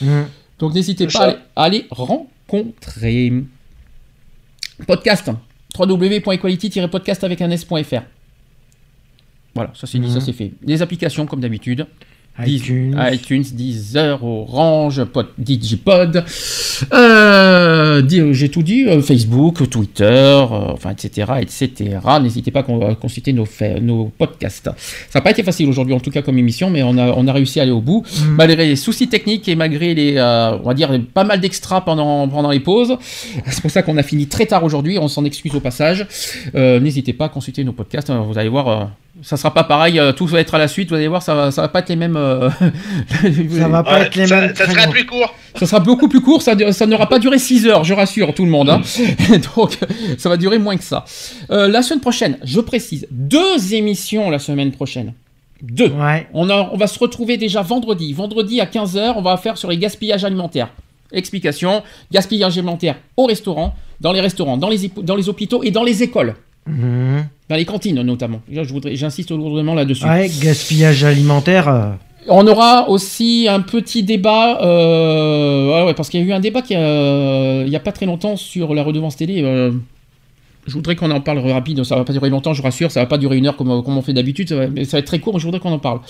Mhm. 0.00 0.24
Donc 0.58 0.74
n'hésitez 0.74 1.06
pas 1.06 1.36
à 1.54 1.68
les 1.68 1.84
rencontrer. 1.90 3.32
Podcast 4.86 5.30
www.equality-podcast 5.78 7.24
avec 7.24 7.42
un 7.42 7.50
s.fr. 7.50 8.02
Voilà, 9.54 9.70
ça 9.74 9.86
c'est 9.86 9.98
dit, 9.98 10.10
ça 10.10 10.20
c'est 10.20 10.32
fait. 10.32 10.52
Les 10.64 10.82
applications 10.82 11.26
comme 11.26 11.40
d'habitude. 11.40 11.86
iTunes. 12.46 12.96
ITunes, 13.12 13.44
Deezer, 13.52 14.22
Orange, 14.22 15.04
Pod, 15.04 15.26
Digipod, 15.38 16.24
euh, 16.92 18.02
j'ai 18.32 18.48
tout 18.48 18.62
dit, 18.62 18.84
euh, 18.86 19.00
Facebook, 19.02 19.68
Twitter, 19.68 20.04
euh, 20.04 20.72
enfin, 20.72 20.90
etc., 20.90 21.32
etc. 21.40 21.98
N'hésitez 22.22 22.50
pas 22.50 22.60
à 22.60 22.62
con- 22.62 22.80
à 22.88 22.94
consulter 22.94 23.32
nos, 23.32 23.46
podcasts. 24.18 24.70
Ça 25.10 25.18
n'a 25.18 25.20
pas 25.20 25.30
été 25.30 25.42
facile 25.42 25.68
aujourd'hui, 25.68 25.94
en 25.94 26.00
tout 26.00 26.10
cas 26.10 26.22
comme 26.22 26.38
émission, 26.38 26.70
mais 26.70 26.82
on 26.82 26.96
a, 26.96 27.12
on 27.12 27.26
a 27.26 27.32
réussi 27.32 27.58
à 27.60 27.62
aller 27.64 27.72
au 27.72 27.80
bout, 27.80 28.04
Mhm. 28.22 28.34
malgré 28.36 28.66
les 28.68 28.76
soucis 28.76 29.08
techniques 29.08 29.48
et 29.48 29.54
malgré 29.56 29.94
les, 29.94 30.18
on 30.20 30.62
va 30.66 30.74
dire, 30.74 30.90
pas 31.14 31.24
mal 31.24 31.40
d'extras 31.40 31.80
pendant, 31.80 32.28
pendant 32.28 32.50
les 32.50 32.60
pauses. 32.60 32.96
C'est 33.46 33.60
pour 33.60 33.70
ça 33.70 33.82
qu'on 33.82 33.96
a 33.96 34.02
fini 34.02 34.26
très 34.26 34.46
tard 34.46 34.64
aujourd'hui, 34.64 34.98
on 34.98 35.08
s'en 35.08 35.24
excuse 35.24 35.54
au 35.54 35.60
passage. 35.60 36.06
N'hésitez 36.54 37.12
pas 37.12 37.26
à 37.26 37.28
consulter 37.28 37.64
nos 37.64 37.72
podcasts, 37.72 38.10
vous 38.10 38.38
allez 38.38 38.48
voir. 38.48 38.90
Ça 39.22 39.36
sera 39.36 39.52
pas 39.52 39.64
pareil, 39.64 39.98
euh, 39.98 40.12
tout 40.12 40.26
va 40.26 40.40
être 40.40 40.54
à 40.54 40.58
la 40.58 40.68
suite, 40.68 40.88
vous 40.90 40.94
allez 40.94 41.08
voir, 41.08 41.22
ça 41.22 41.34
va, 41.34 41.50
ça 41.50 41.62
va 41.62 41.68
pas 41.68 41.80
être 41.80 41.88
les 41.88 41.96
mêmes. 41.96 42.16
euh, 42.16 42.50
Ça 43.58 43.68
va 43.68 43.82
pas 43.82 43.98
Ouais, 43.98 44.06
être 44.06 44.14
les 44.16 44.26
ça, 44.26 44.40
mêmes. 44.40 44.54
ça 44.54 44.66
sera 44.70 44.86
plus 44.88 45.06
court. 45.06 45.34
ça 45.56 45.66
sera 45.66 45.80
beaucoup 45.80 46.08
plus 46.08 46.20
court, 46.20 46.42
ça, 46.42 46.54
ça 46.72 46.86
n'aura 46.86 47.08
pas 47.08 47.18
duré 47.18 47.38
6 47.38 47.66
heures, 47.66 47.84
je 47.84 47.94
rassure 47.94 48.32
tout 48.34 48.44
le 48.44 48.50
monde. 48.50 48.70
hein. 48.70 48.80
Donc, 49.56 49.78
ça 50.18 50.28
va 50.28 50.36
durer 50.36 50.58
moins 50.58 50.76
que 50.76 50.84
ça. 50.84 51.04
Euh, 51.50 51.68
la 51.68 51.82
semaine 51.82 52.00
prochaine, 52.00 52.38
je 52.44 52.60
précise, 52.60 53.06
deux 53.10 53.74
émissions 53.74 54.30
la 54.30 54.38
semaine 54.38 54.70
prochaine. 54.72 55.14
Deux. 55.62 55.88
Ouais. 55.90 56.28
On, 56.34 56.48
a- 56.50 56.70
on 56.72 56.76
va 56.76 56.86
se 56.86 56.98
retrouver 56.98 57.36
déjà 57.36 57.62
vendredi. 57.62 58.12
Vendredi 58.12 58.60
à 58.60 58.66
15h, 58.66 59.14
on 59.16 59.22
va 59.22 59.36
faire 59.36 59.58
sur 59.58 59.68
les 59.68 59.76
gaspillages 59.78 60.24
alimentaires. 60.24 60.68
Explication, 61.10 61.82
gaspillage 62.12 62.56
alimentaire 62.58 62.96
au 63.16 63.24
restaurant, 63.26 63.74
dans 64.00 64.12
les 64.12 64.20
restaurants, 64.20 64.56
dans 64.56 64.68
les, 64.68 64.88
dans 65.02 65.16
les 65.16 65.28
hôpitaux 65.28 65.62
et 65.64 65.70
dans 65.72 65.82
les 65.82 66.02
écoles. 66.04 66.36
Mhm. 66.66 67.24
Dans 67.48 67.56
les 67.56 67.64
cantines 67.64 68.00
notamment. 68.02 68.40
Je 68.50 68.60
voudrais, 68.72 68.94
j'insiste 68.96 69.30
lourdement 69.30 69.74
là-dessus. 69.74 70.04
Ouais, 70.04 70.30
gaspillage 70.40 71.02
alimentaire. 71.04 71.68
euh, 71.68 71.90
On 72.28 72.46
aura 72.46 72.88
aussi 72.90 73.46
un 73.48 73.60
petit 73.60 74.02
débat, 74.02 74.60
euh, 74.62 75.68
ouais, 75.80 75.86
ouais, 75.86 75.94
parce 75.94 76.10
qu'il 76.10 76.20
y 76.20 76.22
a 76.22 76.26
eu 76.26 76.32
un 76.32 76.40
débat 76.40 76.60
qui 76.60 76.74
a- 76.74 77.62
il 77.64 77.70
n'y 77.70 77.76
a 77.76 77.80
pas 77.80 77.92
très 77.92 78.04
longtemps 78.06 78.36
sur 78.36 78.74
la 78.74 78.82
redevance 78.82 79.16
télé. 79.16 79.42
euh, 79.42 79.70
je 80.66 80.74
voudrais 80.74 80.94
qu'on 80.96 81.10
en 81.10 81.22
parle 81.22 81.38
rapide, 81.38 81.82
ça 81.84 81.96
va 81.96 82.04
pas 82.04 82.12
durer 82.12 82.28
longtemps, 82.28 82.52
je 82.52 82.60
rassure, 82.60 82.90
ça 82.90 83.00
va 83.00 83.06
pas 83.06 83.16
durer 83.16 83.38
une 83.38 83.46
heure 83.46 83.56
comme, 83.56 83.82
comme 83.82 83.96
on 83.96 84.02
fait 84.02 84.12
d'habitude, 84.12 84.46
ça 84.50 84.56
ça 84.84 84.92
va 84.92 84.98
être 84.98 85.06
très 85.06 85.18
court, 85.18 85.32
mais 85.32 85.40
je 85.40 85.46
voudrais 85.46 85.60
qu'on 85.60 85.72
en 85.72 85.78
parle. 85.78 86.00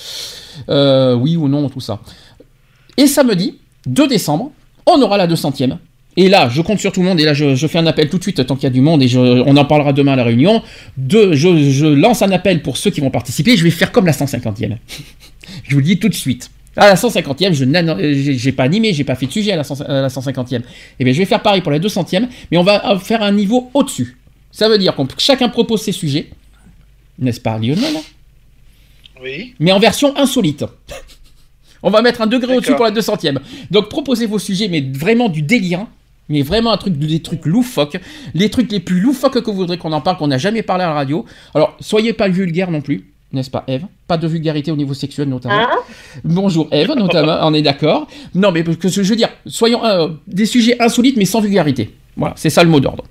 Euh, 0.68 1.15
oui 1.15 1.36
ou 1.36 1.47
non, 1.47 1.68
tout 1.68 1.78
ça. 1.81 2.00
Et 2.97 3.07
samedi, 3.07 3.58
2 3.86 4.08
décembre, 4.08 4.50
on 4.86 5.00
aura 5.00 5.17
la 5.18 5.28
200e 5.28 5.78
Et 6.20 6.28
là, 6.28 6.48
je 6.48 6.60
compte 6.62 6.80
sur 6.80 6.90
tout 6.90 7.00
le 7.00 7.06
monde, 7.06 7.20
et 7.20 7.24
là, 7.24 7.32
je, 7.32 7.55
je 7.55 7.66
fais 7.68 7.78
un 7.78 7.86
appel 7.86 8.08
tout 8.10 8.18
de 8.18 8.22
suite 8.24 8.44
tant 8.44 8.56
qu'il 8.56 8.64
y 8.64 8.66
a 8.66 8.70
du 8.70 8.80
monde, 8.80 9.02
et 9.05 9.08
je- 9.08 9.18
on 9.20 9.56
en 9.56 9.64
parlera 9.64 9.92
demain 9.92 10.14
à 10.14 10.16
la 10.16 10.24
réunion. 10.24 10.62
Deux, 10.97 11.34
je, 11.34 11.70
je 11.70 11.86
lance 11.86 12.22
un 12.22 12.32
appel 12.32 12.60
pour 12.60 12.76
ceux 12.76 12.90
qui 12.90 13.00
vont 13.00 13.10
participer, 13.10 13.56
je 13.56 13.62
vais 13.62 13.70
faire 13.70 13.92
comme 13.92 14.05
la 14.05 14.12
150e. 14.12 14.76
je 15.64 15.70
vous 15.74 15.78
le 15.78 15.84
dis 15.84 15.98
tout 16.00 16.08
de 16.08 16.14
suite. 16.14 16.50
À 16.76 16.88
la 16.88 16.94
150e, 16.97 17.52
je 17.52 17.64
j'ai 18.12 18.36
j'ai 18.36 18.52
pas 18.52 18.64
animé, 18.64 18.92
j'ai 18.92 19.05
pas 19.05 19.14
fait 19.14 19.26
de 19.26 19.32
sujet 19.32 19.52
à 19.52 19.56
la, 19.56 19.62
100 19.64 19.80
à 19.82 20.00
la 20.02 20.08
150e. 20.08 20.62
Et 20.98 21.05
bien, 21.05 21.12
je 21.12 21.18
vais 21.18 21.24
faire 21.24 21.40
pareil 21.42 21.60
pour 21.60 21.70
la 21.70 21.78
200e, 21.78 22.26
mais 22.50 22.56
on 22.58 22.64
va 22.64 22.92
euh, 22.92 22.98
faire 22.98 23.22
un 23.22 23.32
niveau 23.32 23.70
au-dessus. 23.74 24.16
Ça 24.50 24.68
veut 24.68 24.78
dire 24.78 24.94
qu'on 24.97 25.06
chacun 25.18 25.48
propose 25.48 25.82
ses 25.82 25.92
sujets, 25.92 26.30
n'est-ce 27.18 27.40
pas, 27.40 27.58
Lionel? 27.58 27.94
Oui. 29.22 29.55
mais 29.60 29.72
en 29.72 29.78
version 29.78 30.16
insolite. 30.16 30.64
On 31.82 31.90
va 31.90 32.02
mettre 32.02 32.20
un 32.22 32.26
degré 32.26 32.56
au-dessus 32.56 32.74
pour 32.74 32.84
la 32.86 32.90
200ème. 32.90 33.38
Donc 33.70 33.88
proposez 33.88 34.26
vos 34.26 34.40
sujets, 34.40 34.66
mais 34.68 34.80
vraiment 34.80 35.28
du 35.28 35.42
délire. 35.42 35.86
Mais 36.28 36.42
vraiment 36.42 36.73
un 36.73 36.76
truc, 36.76 36.97
des 36.98 37.20
trucs 37.20 37.47
loufoques. 37.47 37.98
Les 38.34 38.50
trucs 38.50 38.70
les 38.70 38.81
plus 38.81 39.00
loufoques 39.00 39.40
que 39.40 39.50
vous 39.50 39.57
voudrez 39.57 39.78
qu'on 39.78 39.92
en 39.92 40.00
parle, 40.00 40.16
qu'on 40.16 40.28
n'a 40.28 40.39
jamais 40.39 40.62
parlé 40.62 40.84
à 40.84 40.89
la 40.89 40.94
radio. 40.94 41.24
Alors, 41.55 41.76
soyez 41.81 42.12
pas 42.12 42.28
vulgaire 42.28 42.70
non 42.70 42.81
plus, 42.81 43.07
n'est-ce 43.32 43.50
pas, 43.50 43.65
Eve? 43.66 43.84
Pas 44.07 44.18
de 44.18 44.26
vulgarité 44.26 44.70
au 44.70 44.76
niveau 44.76 44.94
sexuel, 44.94 45.28
notamment. 45.28 45.55
Hein? 45.55 45.78
Bonjour, 46.24 46.68
Eve, 46.70 46.92
notamment, 46.97 47.39
on 47.42 47.55
est 47.55 47.62
d'accord. 47.62 48.07
Non, 48.34 48.52
mais 48.52 48.62
que 48.62 48.89
je 48.89 49.02
veux 49.02 49.16
dire, 49.16 49.31
soyons 49.47 49.85
euh, 49.85 50.08
des 50.26 50.47
sujets 50.47 50.81
insolites, 50.81 51.17
mais 51.17 51.24
sans 51.24 51.40
vulgarité. 51.40 51.94
Voilà, 52.17 52.35
c'est 52.36 52.51
ça 52.51 52.65
le 52.65 52.70
mot 52.70 52.81
d'ordre. 52.81 53.04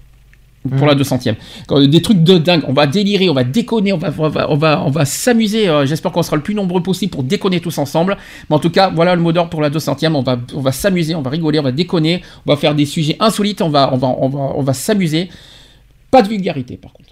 Pour 0.70 0.88
la 0.88 0.96
200ème. 0.96 1.36
Quand- 1.68 1.80
Des 1.86 2.02
trucs 2.02 2.24
de 2.24 2.38
dingue, 2.38 2.64
on 2.68 2.74
va 2.74 2.88
délirer, 2.88 3.30
on 3.30 3.34
va 3.34 3.44
déconner, 3.44 3.94
on 3.94 3.98
va, 3.98 4.12
on 4.18 4.30
va, 4.30 4.52
on 4.52 4.56
va, 4.56 4.84
on 4.86 4.90
va 4.90 5.06
s'amuser. 5.06 5.68
euh, 5.70 5.86
J'espère 5.86 6.12
qu'on 6.12 6.24
sera 6.24 6.36
le 6.36 6.42
plus 6.44 6.56
nombreux 6.56 6.82
possible 6.84 7.12
pour 7.12 7.24
déconner 7.24 7.60
tous 7.60 7.78
ensemble. 7.78 8.18
Mais 8.50 8.56
en 8.56 8.60
tout 8.60 8.70
cas, 8.70 8.90
voilà 8.94 9.16
le 9.16 9.22
mot 9.22 9.32
d'ordre 9.32 9.50
pour 9.50 9.62
la 9.62 9.70
200ème. 9.70 10.16
On 10.16 10.22
va, 10.24 10.38
on 10.56 10.62
va 10.62 10.72
s'amuser, 10.72 11.16
on 11.16 11.22
va 11.22 11.30
rigoler, 11.30 11.60
on 11.60 11.64
va 11.64 11.72
déconner, 11.72 12.22
on 12.46 12.52
va 12.52 12.58
faire 12.58 12.76
des 12.76 12.86
sujets 12.86 13.16
insolites, 13.20 13.62
on 13.62 13.70
va, 13.70 13.94
on 13.94 13.98
va, 13.98 14.08
on 14.08 14.30
va, 14.30 14.40
on 14.56 14.62
va 14.62 14.74
s'amuser. 14.74 15.30
Pas 16.12 16.22
de 16.22 16.28
vulgarité, 16.30 16.78
par 16.78 16.94
contre. 16.94 17.10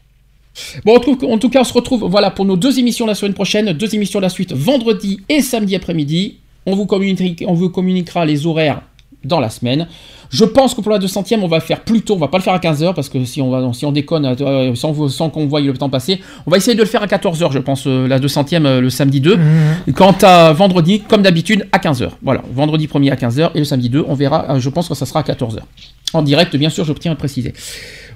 Bon, 0.85 0.95
en 0.95 0.99
tout, 0.99 1.17
en 1.29 1.37
tout 1.37 1.49
cas, 1.49 1.61
on 1.61 1.63
se 1.65 1.73
retrouve 1.73 2.05
voilà, 2.09 2.31
pour 2.31 2.45
nos 2.45 2.55
deux 2.55 2.79
émissions 2.79 3.05
la 3.05 3.15
semaine 3.15 3.33
prochaine. 3.33 3.73
Deux 3.73 3.93
émissions 3.93 4.19
la 4.21 4.29
suite, 4.29 4.53
vendredi 4.53 5.19
et 5.27 5.41
samedi 5.41 5.75
après-midi. 5.75 6.37
On 6.65 6.75
vous, 6.75 6.85
communiquera, 6.85 7.45
on 7.51 7.53
vous 7.53 7.69
communiquera 7.69 8.25
les 8.25 8.47
horaires 8.47 8.81
dans 9.25 9.39
la 9.39 9.49
semaine. 9.49 9.87
Je 10.31 10.43
pense 10.43 10.73
que 10.73 10.81
pour 10.81 10.91
la 10.91 10.97
200ème, 10.99 11.41
on 11.41 11.47
va 11.47 11.59
faire 11.59 11.81
plus 11.81 12.01
tôt. 12.01 12.15
On 12.15 12.17
va 12.17 12.27
pas 12.27 12.37
le 12.37 12.43
faire 12.43 12.53
à 12.53 12.59
15h 12.59 12.93
parce 12.93 13.09
que 13.09 13.23
si 13.25 13.41
on, 13.41 13.49
va, 13.51 13.71
si 13.73 13.85
on 13.85 13.91
déconne, 13.91 14.25
euh, 14.41 14.73
sans, 14.75 15.07
sans 15.07 15.29
qu'on 15.29 15.45
voie 15.45 15.61
le 15.61 15.73
temps 15.73 15.89
passer, 15.89 16.19
on 16.47 16.51
va 16.51 16.57
essayer 16.57 16.75
de 16.75 16.81
le 16.81 16.87
faire 16.87 17.03
à 17.03 17.05
14h, 17.07 17.51
je 17.51 17.59
pense, 17.59 17.85
euh, 17.87 18.07
la 18.07 18.19
200ème 18.19 18.65
euh, 18.65 18.81
le 18.81 18.89
samedi 18.89 19.21
2. 19.21 19.37
Quant 19.95 20.15
à 20.23 20.51
vendredi, 20.51 21.01
comme 21.07 21.21
d'habitude, 21.21 21.67
à 21.71 21.77
15h. 21.77 22.09
Voilà, 22.23 22.41
vendredi 22.51 22.87
1er 22.87 23.11
à 23.11 23.15
15h 23.15 23.51
et 23.55 23.59
le 23.59 23.65
samedi 23.65 23.89
2, 23.89 24.03
on 24.07 24.15
verra. 24.15 24.45
euh, 24.55 24.59
je 24.59 24.69
pense 24.69 24.89
que 24.89 24.95
ça 24.95 25.05
sera 25.05 25.19
à 25.19 25.23
14h. 25.23 25.59
En 26.13 26.21
direct, 26.23 26.55
bien 26.55 26.69
sûr, 26.69 26.85
je 26.85 26.93
tiens 26.93 27.11
à 27.11 27.15
préciser. 27.15 27.53